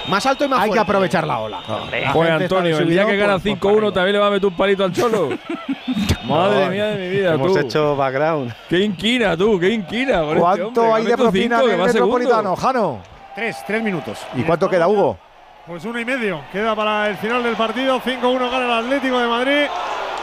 Más 0.07 0.25
alto 0.25 0.45
y 0.45 0.47
más 0.47 0.61
Hay 0.61 0.71
que 0.71 0.79
aprovechar 0.79 1.25
la 1.27 1.39
ola. 1.39 1.59
La 1.91 2.11
Joder, 2.11 2.31
Antonio, 2.33 2.77
el 2.79 2.89
día 2.89 3.05
que 3.05 3.15
gana 3.17 3.33
por- 3.39 3.41
por 3.59 3.71
5-1 3.71 3.77
arriba. 3.77 3.93
también 3.93 4.13
le 4.13 4.19
va 4.19 4.27
a 4.27 4.31
meter 4.31 4.45
un 4.47 4.55
palito 4.57 4.83
al 4.83 4.91
cholo. 4.91 5.29
Madre 6.23 6.69
mía 6.69 6.85
de 6.87 6.97
mi 6.97 7.09
vida, 7.17 7.33
Hemos 7.33 7.53
tú. 7.53 7.59
hecho 7.59 7.95
background. 7.95 8.53
Qué 8.67 8.79
inquina, 8.79 9.35
tú, 9.37 9.59
qué 9.59 9.69
inquina. 9.69 10.23
este 10.23 10.39
¿Cuánto 10.39 10.65
hombre, 10.81 10.83
que 10.83 10.93
hay 10.93 11.05
de 11.05 11.17
propina 11.17 11.57
cinco, 11.59 11.71
en 11.71 11.79
el. 11.79 11.85
Metropolitano, 11.87 12.55
Jano? 12.55 12.99
Tres, 13.35 13.57
tres 13.65 13.81
minutos. 13.83 14.19
¿Y 14.35 14.43
cuánto 14.43 14.69
queda, 14.69 14.87
Hugo? 14.87 15.17
Pues 15.65 15.85
uno 15.85 15.99
y 15.99 16.05
medio. 16.05 16.41
Queda 16.51 16.75
para 16.75 17.07
el 17.09 17.17
final 17.17 17.43
del 17.43 17.55
partido. 17.55 17.99
5-1 18.01 18.49
gana 18.51 18.65
el 18.65 18.71
Atlético 18.85 19.19
de 19.19 19.27
Madrid. 19.27 19.65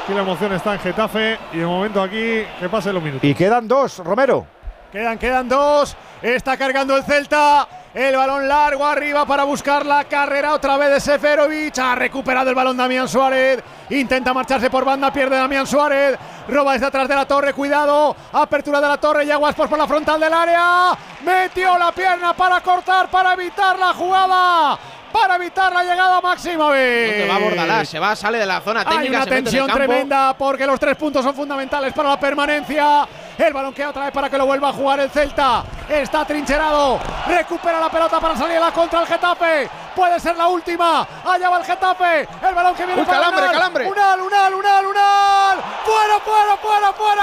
Aquí 0.04 0.12
la 0.14 0.20
emoción 0.20 0.52
está 0.52 0.74
en 0.74 0.80
Getafe. 0.80 1.38
Y 1.52 1.58
de 1.58 1.66
momento 1.66 2.02
aquí 2.02 2.42
que 2.60 2.68
pasen 2.68 2.94
los 2.94 3.02
minutos. 3.02 3.24
Y 3.28 3.34
quedan 3.34 3.66
dos, 3.68 3.98
Romero. 3.98 4.44
Quedan, 4.92 5.18
quedan 5.18 5.48
dos. 5.48 5.96
Está 6.20 6.56
cargando 6.56 6.96
el 6.96 7.04
Celta. 7.04 7.66
El 7.96 8.14
balón 8.14 8.46
largo 8.46 8.84
arriba 8.84 9.24
para 9.24 9.44
buscar 9.44 9.86
la 9.86 10.04
carrera 10.04 10.52
otra 10.52 10.76
vez 10.76 10.90
de 10.90 11.00
Seferovic. 11.00 11.78
Ha 11.78 11.94
recuperado 11.94 12.50
el 12.50 12.54
balón 12.54 12.76
Damián 12.76 13.08
Suárez. 13.08 13.64
Intenta 13.88 14.34
marcharse 14.34 14.68
por 14.68 14.84
banda, 14.84 15.10
pierde 15.10 15.34
Damián 15.34 15.66
Suárez. 15.66 16.18
Roba 16.46 16.74
desde 16.74 16.84
atrás 16.84 17.08
de 17.08 17.14
la 17.14 17.24
torre, 17.24 17.54
cuidado. 17.54 18.14
Apertura 18.34 18.82
de 18.82 18.88
la 18.88 18.98
torre, 18.98 19.24
y 19.24 19.32
Guaspos 19.32 19.66
por 19.66 19.78
la 19.78 19.86
frontal 19.86 20.20
del 20.20 20.30
área. 20.30 20.90
Metió 21.24 21.78
la 21.78 21.90
pierna 21.90 22.34
para 22.34 22.60
cortar, 22.60 23.08
para 23.08 23.32
evitar 23.32 23.78
la 23.78 23.94
jugada. 23.94 24.78
Para 25.18 25.36
evitar 25.36 25.72
la 25.72 25.82
llegada 25.82 26.20
máxima. 26.20 26.64
¿Dónde 26.64 27.26
va 27.28 27.38
Bordalás? 27.38 27.88
Se 27.88 27.98
va, 27.98 28.14
sale 28.14 28.38
de 28.38 28.46
la 28.46 28.60
zona 28.60 28.84
técnica. 28.84 29.00
Hay 29.00 29.08
una 29.08 29.24
se 29.24 29.24
mete 29.24 29.32
en 29.32 29.38
el 29.38 29.44
tensión 29.44 29.66
tremenda 29.70 30.34
porque 30.36 30.66
los 30.66 30.78
tres 30.78 30.94
puntos 30.96 31.24
son 31.24 31.34
fundamentales 31.34 31.92
para 31.94 32.10
la 32.10 32.20
permanencia. 32.20 33.08
El 33.38 33.52
balón 33.52 33.72
queda 33.72 33.90
otra 33.90 34.04
vez 34.04 34.12
para 34.12 34.28
que 34.28 34.36
lo 34.36 34.46
vuelva 34.46 34.68
a 34.68 34.72
jugar 34.72 35.00
el 35.00 35.10
Celta. 35.10 35.64
Está 35.88 36.24
trincherado. 36.24 37.00
Recupera 37.26 37.80
la 37.80 37.88
pelota 37.90 38.20
para 38.20 38.36
salir 38.36 38.58
a 38.58 38.60
la 38.60 38.72
contra 38.72 39.00
el 39.00 39.06
Getafe. 39.06 39.70
Puede 39.94 40.20
ser 40.20 40.36
la 40.36 40.48
última. 40.48 41.06
Allá 41.24 41.48
va 41.48 41.58
el 41.58 41.64
Getafe. 41.64 42.28
El 42.46 42.54
balón 42.54 42.74
que 42.74 42.84
viene 42.84 43.00
Uy, 43.00 43.06
para 43.06 43.18
calambre, 43.18 43.42
Unal. 43.42 43.54
calambre. 43.54 43.90
Unal, 43.90 44.20
Unal, 44.20 44.54
Unal, 44.54 44.86
Unal. 44.86 45.58
Fuera, 45.84 46.20
fuera, 46.20 46.56
fuera, 46.58 46.92
fuera. 46.92 47.22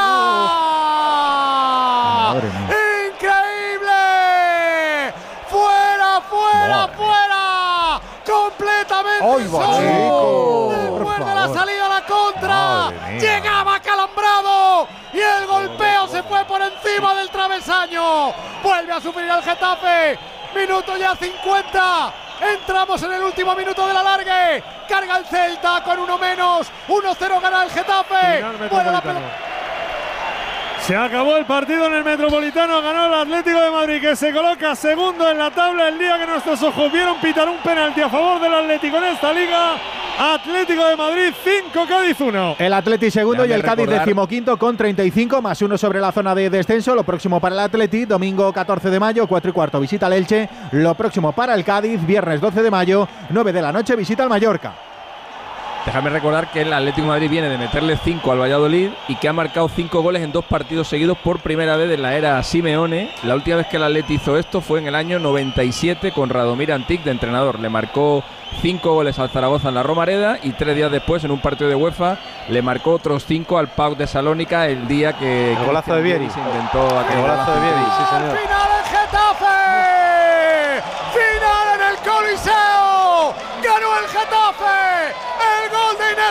Increíble. 3.08 4.23
Fuera, 6.30 6.52
fuera, 6.54 6.78
Madre. 6.78 6.96
fuera. 6.98 8.02
Completamente 8.26 9.26
¡Ay, 9.26 9.48
va, 9.48 9.66
solo. 9.66 10.70
Después 10.72 11.20
de 11.20 11.36
la 11.36 11.54
salida 11.54 11.86
a 11.86 11.90
la 11.90 12.06
contra. 12.06 12.90
Llegaba 13.20 13.80
calambrado. 13.80 14.88
Y 15.14 15.20
el 15.20 15.46
golpeo 15.46 16.08
se 16.08 16.24
fue 16.24 16.44
por 16.46 16.62
encima 16.62 17.14
del 17.16 17.30
travesaño. 17.30 18.34
Vuelve 18.64 18.94
a 18.94 19.02
sufrir 19.02 19.30
el 19.30 19.44
Getafe. 19.44 20.18
Minuto 20.56 20.98
ya 20.98 21.16
50. 21.16 22.14
Entramos 22.42 23.02
en 23.04 23.14
el 23.14 23.24
último 23.24 23.56
minuto 23.56 23.88
de 23.88 23.94
la 23.94 24.04
largue. 24.04 24.64
Carga 24.88 25.18
el 25.18 25.26
Celta 25.26 25.82
con 25.84 26.00
uno 26.00 26.18
menos. 26.18 26.68
1-0 26.88 27.42
gana 27.42 27.64
el 27.64 27.70
Getafe. 27.72 28.42
La 28.42 29.02
pelota. 29.02 29.14
Se 30.86 30.98
acabó 30.98 31.38
el 31.38 31.46
partido 31.46 31.88
en 31.88 31.94
el 31.94 32.04
Metropolitano, 32.04 32.82
ganó 32.82 33.06
el 33.06 33.14
Atlético 33.14 33.62
de 33.62 33.72
Madrid 33.72 34.02
que 34.02 34.18
se 34.18 34.34
coloca 34.34 34.76
segundo 34.76 35.32
en 35.32 35.38
la 35.38 35.50
tabla 35.50 35.88
el 35.88 35.98
día 35.98 36.20
que 36.20 36.28
nuestros 36.28 36.62
ojos 36.62 36.92
vieron 36.92 37.22
pitar 37.22 37.48
un 37.48 37.58
penalti 37.60 38.02
a 38.02 38.10
favor 38.10 38.42
del 38.42 38.54
Atlético 38.54 38.98
en 38.98 39.06
esta 39.06 39.32
liga. 39.32 39.76
Atlético 40.20 40.86
de 40.86 40.98
Madrid 40.98 41.34
5, 41.42 41.86
Cádiz 41.88 42.20
1. 42.20 42.56
El 42.60 42.74
Atleti 42.74 43.10
segundo 43.10 43.46
y 43.46 43.54
el 43.54 43.64
Cádiz 43.64 43.88
decimoquinto 43.88 44.58
con 44.58 44.76
35 44.76 45.42
más 45.42 45.62
uno 45.62 45.78
sobre 45.78 46.02
la 46.02 46.12
zona 46.12 46.36
de 46.36 46.50
descenso. 46.50 46.94
Lo 46.94 47.06
próximo 47.06 47.40
para 47.40 47.56
el 47.56 47.62
Atleti, 47.62 48.04
domingo 48.04 48.52
14 48.52 48.90
de 48.90 49.00
mayo, 49.00 49.26
4 49.26 49.52
y 49.52 49.54
cuarto 49.54 49.80
visita 49.80 50.08
al 50.08 50.14
Elche. 50.14 50.50
Lo 50.74 50.96
próximo 50.96 51.32
para 51.32 51.56
el 51.56 51.64
Cádiz, 51.64 52.06
viernes 52.06 52.42
12 52.42 52.62
de 52.62 52.70
mayo, 52.70 53.08
9 53.30 53.54
de 53.54 53.62
la 53.62 53.72
noche 53.72 53.96
visita 53.96 54.24
al 54.24 54.30
Mallorca. 54.30 54.74
Déjame 55.86 56.10
recordar 56.10 56.50
que 56.50 56.62
el 56.62 56.72
Atlético 56.72 57.02
de 57.08 57.08
Madrid 57.10 57.30
viene 57.30 57.50
de 57.50 57.58
meterle 57.58 57.98
5 57.98 58.32
al 58.32 58.40
Valladolid 58.40 58.90
y 59.10 59.16
que 59.18 59.28
ha 59.28 59.34
marcado 59.34 59.68
5 59.68 60.02
goles 60.02 60.24
en 60.24 60.32
dos 60.32 60.46
partidos 60.46 60.88
seguidos 60.88 61.18
por 61.18 61.40
primera 61.40 61.76
vez 61.76 61.92
en 61.92 62.02
la 62.02 62.16
era 62.16 62.42
Simeone. 62.42 63.12
La 63.24 63.36
última 63.36 63.58
vez 63.58 63.68
que 63.68 63.76
el 63.76 63.84
Atleti 63.84 64.14
hizo 64.14 64.38
esto 64.38 64.62
fue 64.62 64.80
en 64.80 64.88
el 64.88 64.96
año 64.96 65.20
97 65.20 66.14
con 66.14 66.30
Radomir 66.30 66.72
Antic 66.72 67.04
de 67.04 67.12
entrenador. 67.12 67.60
Le 67.60 67.68
marcó 67.68 68.24
5 68.62 68.94
goles 68.94 69.20
al 69.20 69.30
Zaragoza 69.30 69.70
en 69.70 69.76
la 69.76 69.84
Romareda 69.84 70.38
y 70.42 70.52
tres 70.52 70.76
días 70.76 70.90
después 70.92 71.24
en 71.26 71.32
un 71.32 71.40
partido 71.40 71.70
de 71.70 71.76
UEFA 71.76 72.18
le 72.50 72.62
marcó 72.62 72.92
otros 72.94 73.26
5 73.26 73.58
al 73.58 73.68
PAOK 73.70 73.98
de 73.98 74.08
Salónica 74.08 74.68
el 74.68 74.88
día 74.88 75.14
que 75.14 75.54
El 75.54 75.66
golazo 75.66 75.96
de 75.96 76.02
Vieri. 76.02 76.30
se 76.30 76.40
inventó 76.40 76.86
aquel 77.00 77.16
El 77.18 77.22
golazo 77.24 77.54
de 77.56 77.60
Vieri, 77.62 77.82
sí 77.98 78.04
señor. 78.10 78.38
Final 78.38 78.70
en 78.80 78.86
Getafe. 78.92 80.84
Final 81.14 81.68
en 81.76 81.82
el 81.90 81.98
Coliseo. 81.98 83.34
Ganó 83.64 84.00
el 84.00 84.08
Getafe. 84.08 85.10
El 85.40 85.72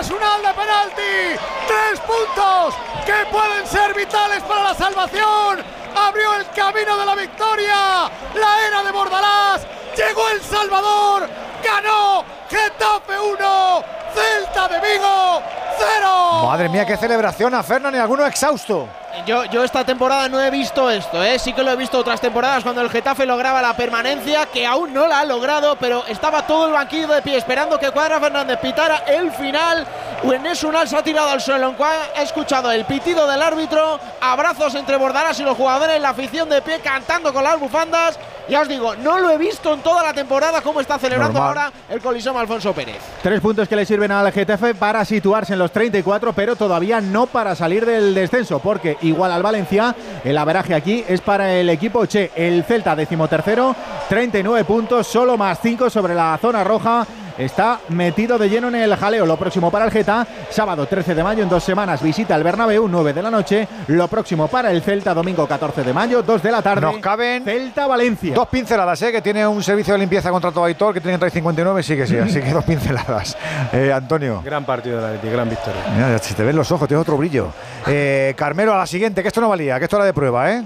gol 0.02 0.08
de 0.08 0.08
Inés 0.08 0.10
Unal 0.10 0.42
de 0.42 0.52
penalti. 0.54 1.71
Puntos 2.12 2.74
que 3.06 3.26
pueden 3.30 3.66
ser 3.66 3.94
vitales 3.94 4.42
para 4.42 4.64
la 4.64 4.74
salvación. 4.74 5.64
Abrió 5.96 6.34
el 6.34 6.46
camino 6.50 6.96
de 6.98 7.06
la 7.06 7.14
victoria. 7.14 8.10
La 8.34 8.66
era 8.66 8.82
de 8.82 8.92
Bordalás. 8.92 9.62
Llegó 9.96 10.28
El 10.28 10.42
Salvador. 10.42 11.28
Ganó 11.64 12.24
Getafe 12.50 13.18
1. 13.18 13.84
Celta 14.14 14.68
de 14.68 14.80
Vigo 14.80 15.42
0. 15.78 16.42
Madre 16.44 16.68
mía, 16.68 16.84
qué 16.84 16.96
celebración 16.98 17.54
a 17.54 17.62
Fernan 17.62 17.94
y 17.94 17.98
alguno 17.98 18.26
exhausto. 18.26 18.88
Yo, 19.26 19.44
yo 19.44 19.62
esta 19.62 19.84
temporada 19.84 20.28
no 20.28 20.40
he 20.40 20.50
visto 20.50 20.90
esto, 20.90 21.22
¿eh? 21.22 21.38
sí 21.38 21.52
que 21.52 21.62
lo 21.62 21.70
he 21.70 21.76
visto 21.76 21.98
otras 21.98 22.20
temporadas 22.20 22.62
cuando 22.62 22.80
el 22.80 22.90
Getafe 22.90 23.26
lograba 23.26 23.60
la 23.60 23.74
permanencia, 23.74 24.46
que 24.46 24.66
aún 24.66 24.92
no 24.92 25.06
la 25.06 25.20
ha 25.20 25.24
logrado, 25.24 25.76
pero 25.76 26.04
estaba 26.06 26.46
todo 26.46 26.66
el 26.66 26.72
banquillo 26.72 27.08
de 27.08 27.22
pie 27.22 27.36
esperando 27.36 27.78
que 27.78 27.90
Cuadra 27.90 28.18
Fernández 28.18 28.58
pitara 28.58 29.04
el 29.06 29.30
final. 29.32 29.86
Enes 30.24 30.64
Unal 30.64 30.88
se 30.88 30.96
ha 30.96 31.02
tirado 31.02 31.28
al 31.28 31.40
suelo, 31.40 31.68
en 31.68 31.74
ha 32.16 32.22
escuchado 32.22 32.70
el 32.70 32.84
pitido 32.84 33.26
del 33.26 33.42
árbitro, 33.42 33.98
abrazos 34.20 34.74
entre 34.74 34.96
Bordarás 34.96 35.38
y 35.40 35.42
los 35.42 35.56
jugadores, 35.56 36.00
la 36.00 36.10
afición 36.10 36.48
de 36.48 36.62
pie 36.62 36.80
cantando 36.80 37.32
con 37.32 37.44
las 37.44 37.58
bufandas. 37.58 38.18
Ya 38.48 38.60
os 38.60 38.68
digo, 38.68 38.96
no 38.96 39.18
lo 39.18 39.30
he 39.30 39.38
visto 39.38 39.72
en 39.72 39.80
toda 39.80 40.02
la 40.02 40.12
temporada 40.12 40.60
cómo 40.62 40.80
está 40.80 40.98
celebrando 40.98 41.38
Normal. 41.38 41.64
ahora 41.66 41.72
el 41.88 42.00
Coliseo 42.02 42.36
Alfonso 42.36 42.72
Pérez. 42.72 42.98
Tres 43.22 43.40
puntos 43.40 43.68
que 43.68 43.76
le 43.76 43.86
sirven 43.86 44.10
al 44.10 44.32
Getafe 44.32 44.74
para 44.74 45.04
situarse 45.04 45.52
en 45.52 45.60
los 45.60 45.70
34, 45.70 46.32
pero 46.32 46.56
todavía 46.56 47.00
no 47.00 47.26
para 47.26 47.54
salir 47.54 47.86
del 47.86 48.14
descenso, 48.14 48.58
porque 48.58 48.96
igual 49.02 49.30
al 49.30 49.42
Valencia, 49.42 49.94
el 50.24 50.36
averaje 50.36 50.74
aquí 50.74 51.04
es 51.06 51.20
para 51.20 51.52
el 51.54 51.68
equipo 51.68 52.04
Che. 52.06 52.32
El 52.34 52.64
Celta 52.64 52.96
decimotercero, 52.96 53.76
39 54.08 54.64
puntos, 54.64 55.06
solo 55.06 55.36
más 55.36 55.58
5 55.62 55.88
sobre 55.88 56.14
la 56.14 56.36
zona 56.40 56.64
roja. 56.64 57.06
Está 57.38 57.80
metido 57.88 58.38
de 58.38 58.48
lleno 58.48 58.68
en 58.68 58.76
el 58.76 58.96
jaleo. 58.96 59.26
Lo 59.26 59.36
próximo 59.36 59.70
para 59.70 59.84
el 59.84 59.90
Geta, 59.90 60.26
sábado 60.50 60.86
13 60.86 61.14
de 61.14 61.22
mayo, 61.22 61.42
en 61.42 61.48
dos 61.48 61.64
semanas, 61.64 62.02
visita 62.02 62.34
el 62.36 62.42
Bernabéu, 62.42 62.88
9 62.88 63.12
de 63.12 63.22
la 63.22 63.30
noche. 63.30 63.68
Lo 63.88 64.08
próximo 64.08 64.48
para 64.48 64.70
el 64.70 64.82
Celta, 64.82 65.14
domingo 65.14 65.46
14 65.46 65.82
de 65.82 65.92
mayo, 65.92 66.22
2 66.22 66.42
de 66.42 66.50
la 66.50 66.62
tarde. 66.62 66.82
Nos 66.82 66.98
caben 66.98 67.44
Celta-Valencia. 67.44 68.34
Dos 68.34 68.48
pinceladas, 68.48 69.00
¿eh? 69.02 69.12
que 69.12 69.22
tiene 69.22 69.46
un 69.46 69.62
servicio 69.62 69.94
de 69.94 70.00
limpieza 70.00 70.30
contratado 70.30 70.64
Aitor 70.64 70.94
que 70.94 71.00
tiene 71.00 71.14
que 71.14 71.20
traer 71.20 71.32
59, 71.32 71.82
sí 71.82 71.96
que 71.96 72.06
sí, 72.06 72.18
así 72.18 72.40
que 72.40 72.50
dos 72.50 72.64
pinceladas. 72.64 73.36
Eh, 73.72 73.92
Antonio. 73.92 74.42
Gran 74.44 74.64
partido 74.64 74.96
del 74.96 75.16
Atleti, 75.16 75.30
gran 75.30 75.48
victoria. 75.48 75.80
Mira, 75.94 76.18
si 76.18 76.34
te 76.34 76.42
ven 76.42 76.54
los 76.56 76.70
ojos, 76.72 76.86
tienes 76.88 77.02
otro 77.02 77.16
brillo. 77.16 77.48
Eh, 77.86 78.34
Carmelo, 78.36 78.74
a 78.74 78.78
la 78.78 78.86
siguiente, 78.86 79.22
que 79.22 79.28
esto 79.28 79.40
no 79.40 79.48
valía, 79.48 79.78
que 79.78 79.84
esto 79.84 79.96
era 79.96 80.04
de 80.04 80.12
prueba, 80.12 80.50
¿eh? 80.52 80.62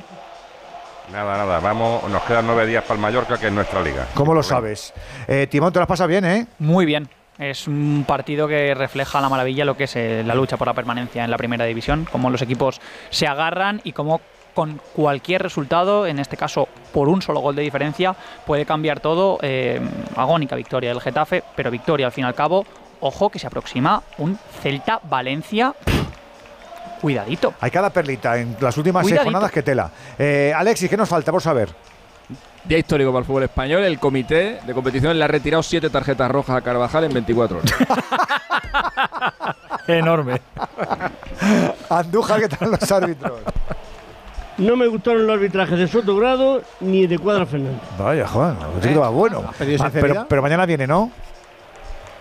Nada, 1.12 1.38
nada, 1.38 1.60
vamos, 1.60 2.08
nos 2.10 2.22
quedan 2.24 2.46
nueve 2.46 2.66
días 2.66 2.82
para 2.82 2.94
el 2.94 3.00
Mallorca, 3.00 3.38
que 3.38 3.46
es 3.46 3.52
nuestra 3.52 3.80
liga. 3.80 4.08
¿Cómo 4.14 4.34
lo 4.34 4.42
sabes? 4.42 4.92
Eh, 5.28 5.46
Timón, 5.48 5.72
te 5.72 5.78
las 5.78 5.88
pasas 5.88 6.08
bien, 6.08 6.24
¿eh? 6.24 6.46
Muy 6.58 6.84
bien. 6.84 7.08
Es 7.38 7.68
un 7.68 8.04
partido 8.06 8.48
que 8.48 8.74
refleja 8.74 9.20
la 9.20 9.28
maravilla 9.28 9.64
lo 9.64 9.76
que 9.76 9.84
es 9.84 9.94
eh, 9.96 10.22
la 10.24 10.34
lucha 10.34 10.56
por 10.56 10.66
la 10.66 10.74
permanencia 10.74 11.22
en 11.22 11.30
la 11.30 11.36
primera 11.36 11.64
división, 11.64 12.08
cómo 12.10 12.30
los 12.30 12.42
equipos 12.42 12.80
se 13.10 13.26
agarran 13.26 13.80
y 13.84 13.92
cómo 13.92 14.20
con 14.54 14.80
cualquier 14.94 15.42
resultado, 15.42 16.06
en 16.06 16.18
este 16.18 16.38
caso 16.38 16.66
por 16.92 17.10
un 17.10 17.20
solo 17.20 17.40
gol 17.40 17.54
de 17.54 17.62
diferencia, 17.62 18.16
puede 18.46 18.64
cambiar 18.64 19.00
todo. 19.00 19.38
Eh, 19.42 19.80
agónica 20.16 20.56
victoria 20.56 20.88
del 20.90 21.00
Getafe, 21.00 21.44
pero 21.54 21.70
victoria 21.70 22.06
al 22.06 22.12
fin 22.12 22.24
y 22.24 22.26
al 22.26 22.34
cabo. 22.34 22.64
Ojo 23.00 23.28
que 23.28 23.38
se 23.38 23.46
aproxima 23.46 24.02
un 24.16 24.38
Celta-Valencia. 24.62 25.74
Cuidadito. 27.00 27.54
Hay 27.60 27.70
cada 27.70 27.90
perlita 27.90 28.36
en 28.38 28.56
las 28.60 28.76
últimas 28.76 29.06
seis 29.06 29.20
jornadas 29.22 29.50
que 29.50 29.62
tela. 29.62 29.90
Eh, 30.18 30.52
Alexis, 30.56 30.90
¿qué 30.90 30.96
nos 30.96 31.08
falta 31.08 31.30
por 31.32 31.42
saber? 31.42 31.68
Día 32.64 32.78
histórico 32.78 33.10
para 33.12 33.20
el 33.20 33.24
fútbol 33.26 33.44
español. 33.44 33.84
El 33.84 33.98
comité 34.00 34.58
de 34.66 34.74
competición 34.74 35.16
le 35.18 35.24
ha 35.24 35.28
retirado 35.28 35.62
siete 35.62 35.88
tarjetas 35.88 36.28
rojas 36.30 36.56
a 36.56 36.60
Carvajal 36.62 37.04
en 37.04 37.12
24 37.14 37.58
horas. 37.58 37.72
Enorme. 39.88 40.40
Andújar, 41.88 42.40
¿qué 42.40 42.48
tal 42.48 42.70
los 42.72 42.92
árbitros? 42.92 43.40
No 44.58 44.74
me 44.76 44.86
gustaron 44.86 45.26
los 45.26 45.34
arbitrajes 45.36 45.78
de 45.78 45.86
Soto 45.86 46.16
Grado 46.16 46.62
ni 46.80 47.06
de 47.06 47.18
Cuadra 47.18 47.46
Fernández. 47.46 47.80
Vaya, 47.98 48.26
Juan, 48.26 48.56
un 48.74 48.80
título 48.80 49.02
va 49.02 49.10
bueno. 49.10 49.44
pedido 49.58 49.78
Ma- 49.78 49.84
sinceridad? 49.90 50.14
pero, 50.14 50.28
pero 50.28 50.42
mañana 50.42 50.66
viene, 50.66 50.86
¿no? 50.86 51.10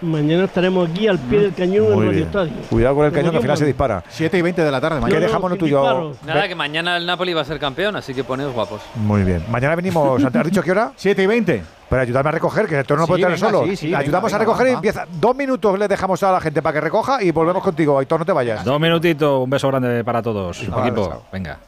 Mañana 0.05 0.45
estaremos 0.45 0.89
aquí 0.89 1.07
al 1.07 1.17
pie 1.19 1.39
del 1.39 1.53
cañón 1.53 1.85
en 1.87 1.93
Muy 1.93 1.99
Radio 2.05 2.11
bien. 2.11 2.23
Estadio. 2.27 2.53
Cuidado 2.69 2.95
con 2.95 3.05
el 3.05 3.11
cañón, 3.11 3.31
que 3.31 3.37
al 3.37 3.41
final 3.41 3.57
se 3.57 3.65
dispara. 3.65 4.03
7 4.07 4.37
y 4.37 4.41
20 4.41 4.63
de 4.63 4.71
la 4.71 4.79
tarde, 4.79 4.97
¿Qué 4.97 5.01
mañana. 5.01 5.19
dejamos 5.19 5.51
lo 5.51 5.57
tuyo? 5.57 6.13
Nada, 6.25 6.47
que 6.47 6.55
mañana 6.55 6.97
el 6.97 7.05
Napoli 7.05 7.33
va 7.33 7.41
a 7.41 7.45
ser 7.45 7.59
campeón, 7.59 7.95
así 7.95 8.13
que 8.13 8.23
poneos 8.23 8.53
guapos. 8.53 8.81
Muy 8.95 9.23
bien. 9.23 9.43
Mañana 9.49 9.75
venimos. 9.75 10.23
¿Has 10.23 10.43
dicho 10.45 10.61
qué 10.61 10.71
hora? 10.71 10.91
7 10.97 11.21
y 11.23 11.25
20. 11.25 11.63
Para 11.89 12.01
ayudarme 12.01 12.29
a 12.29 12.31
recoger, 12.31 12.65
que 12.67 12.79
esto 12.79 12.95
no 12.95 13.03
Sí, 13.05 13.07
puede 13.09 13.21
estar 13.33 13.37
solo. 13.37 13.65
sí, 13.65 13.75
sí, 13.75 13.93
Ayudamos 13.93 14.31
venga, 14.31 14.35
a 14.35 14.39
recoger 14.39 14.63
venga, 14.65 14.73
y 14.73 14.75
empieza. 14.77 15.05
Dos 15.19 15.35
minutos 15.35 15.77
le 15.77 15.87
dejamos 15.87 16.21
a 16.23 16.31
la 16.31 16.41
gente 16.41 16.61
para 16.61 16.73
que 16.73 16.81
recoja 16.81 17.21
y 17.23 17.31
volvemos 17.31 17.63
contigo. 17.63 17.99
Aitor, 17.99 18.19
no 18.19 18.25
te 18.25 18.31
vayas. 18.31 18.63
Dos 18.65 18.79
minutitos, 18.79 19.43
un 19.43 19.49
beso 19.49 19.67
grande 19.67 20.03
para 20.03 20.21
todos. 20.21 20.67
Vale, 20.69 20.87
equipo. 20.89 21.23
Venga. 21.31 21.59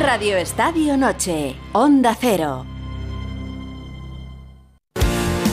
Radio 0.00 0.36
Estadio 0.36 0.96
Noche, 0.96 1.56
Onda 1.72 2.16
Cero. 2.18 2.64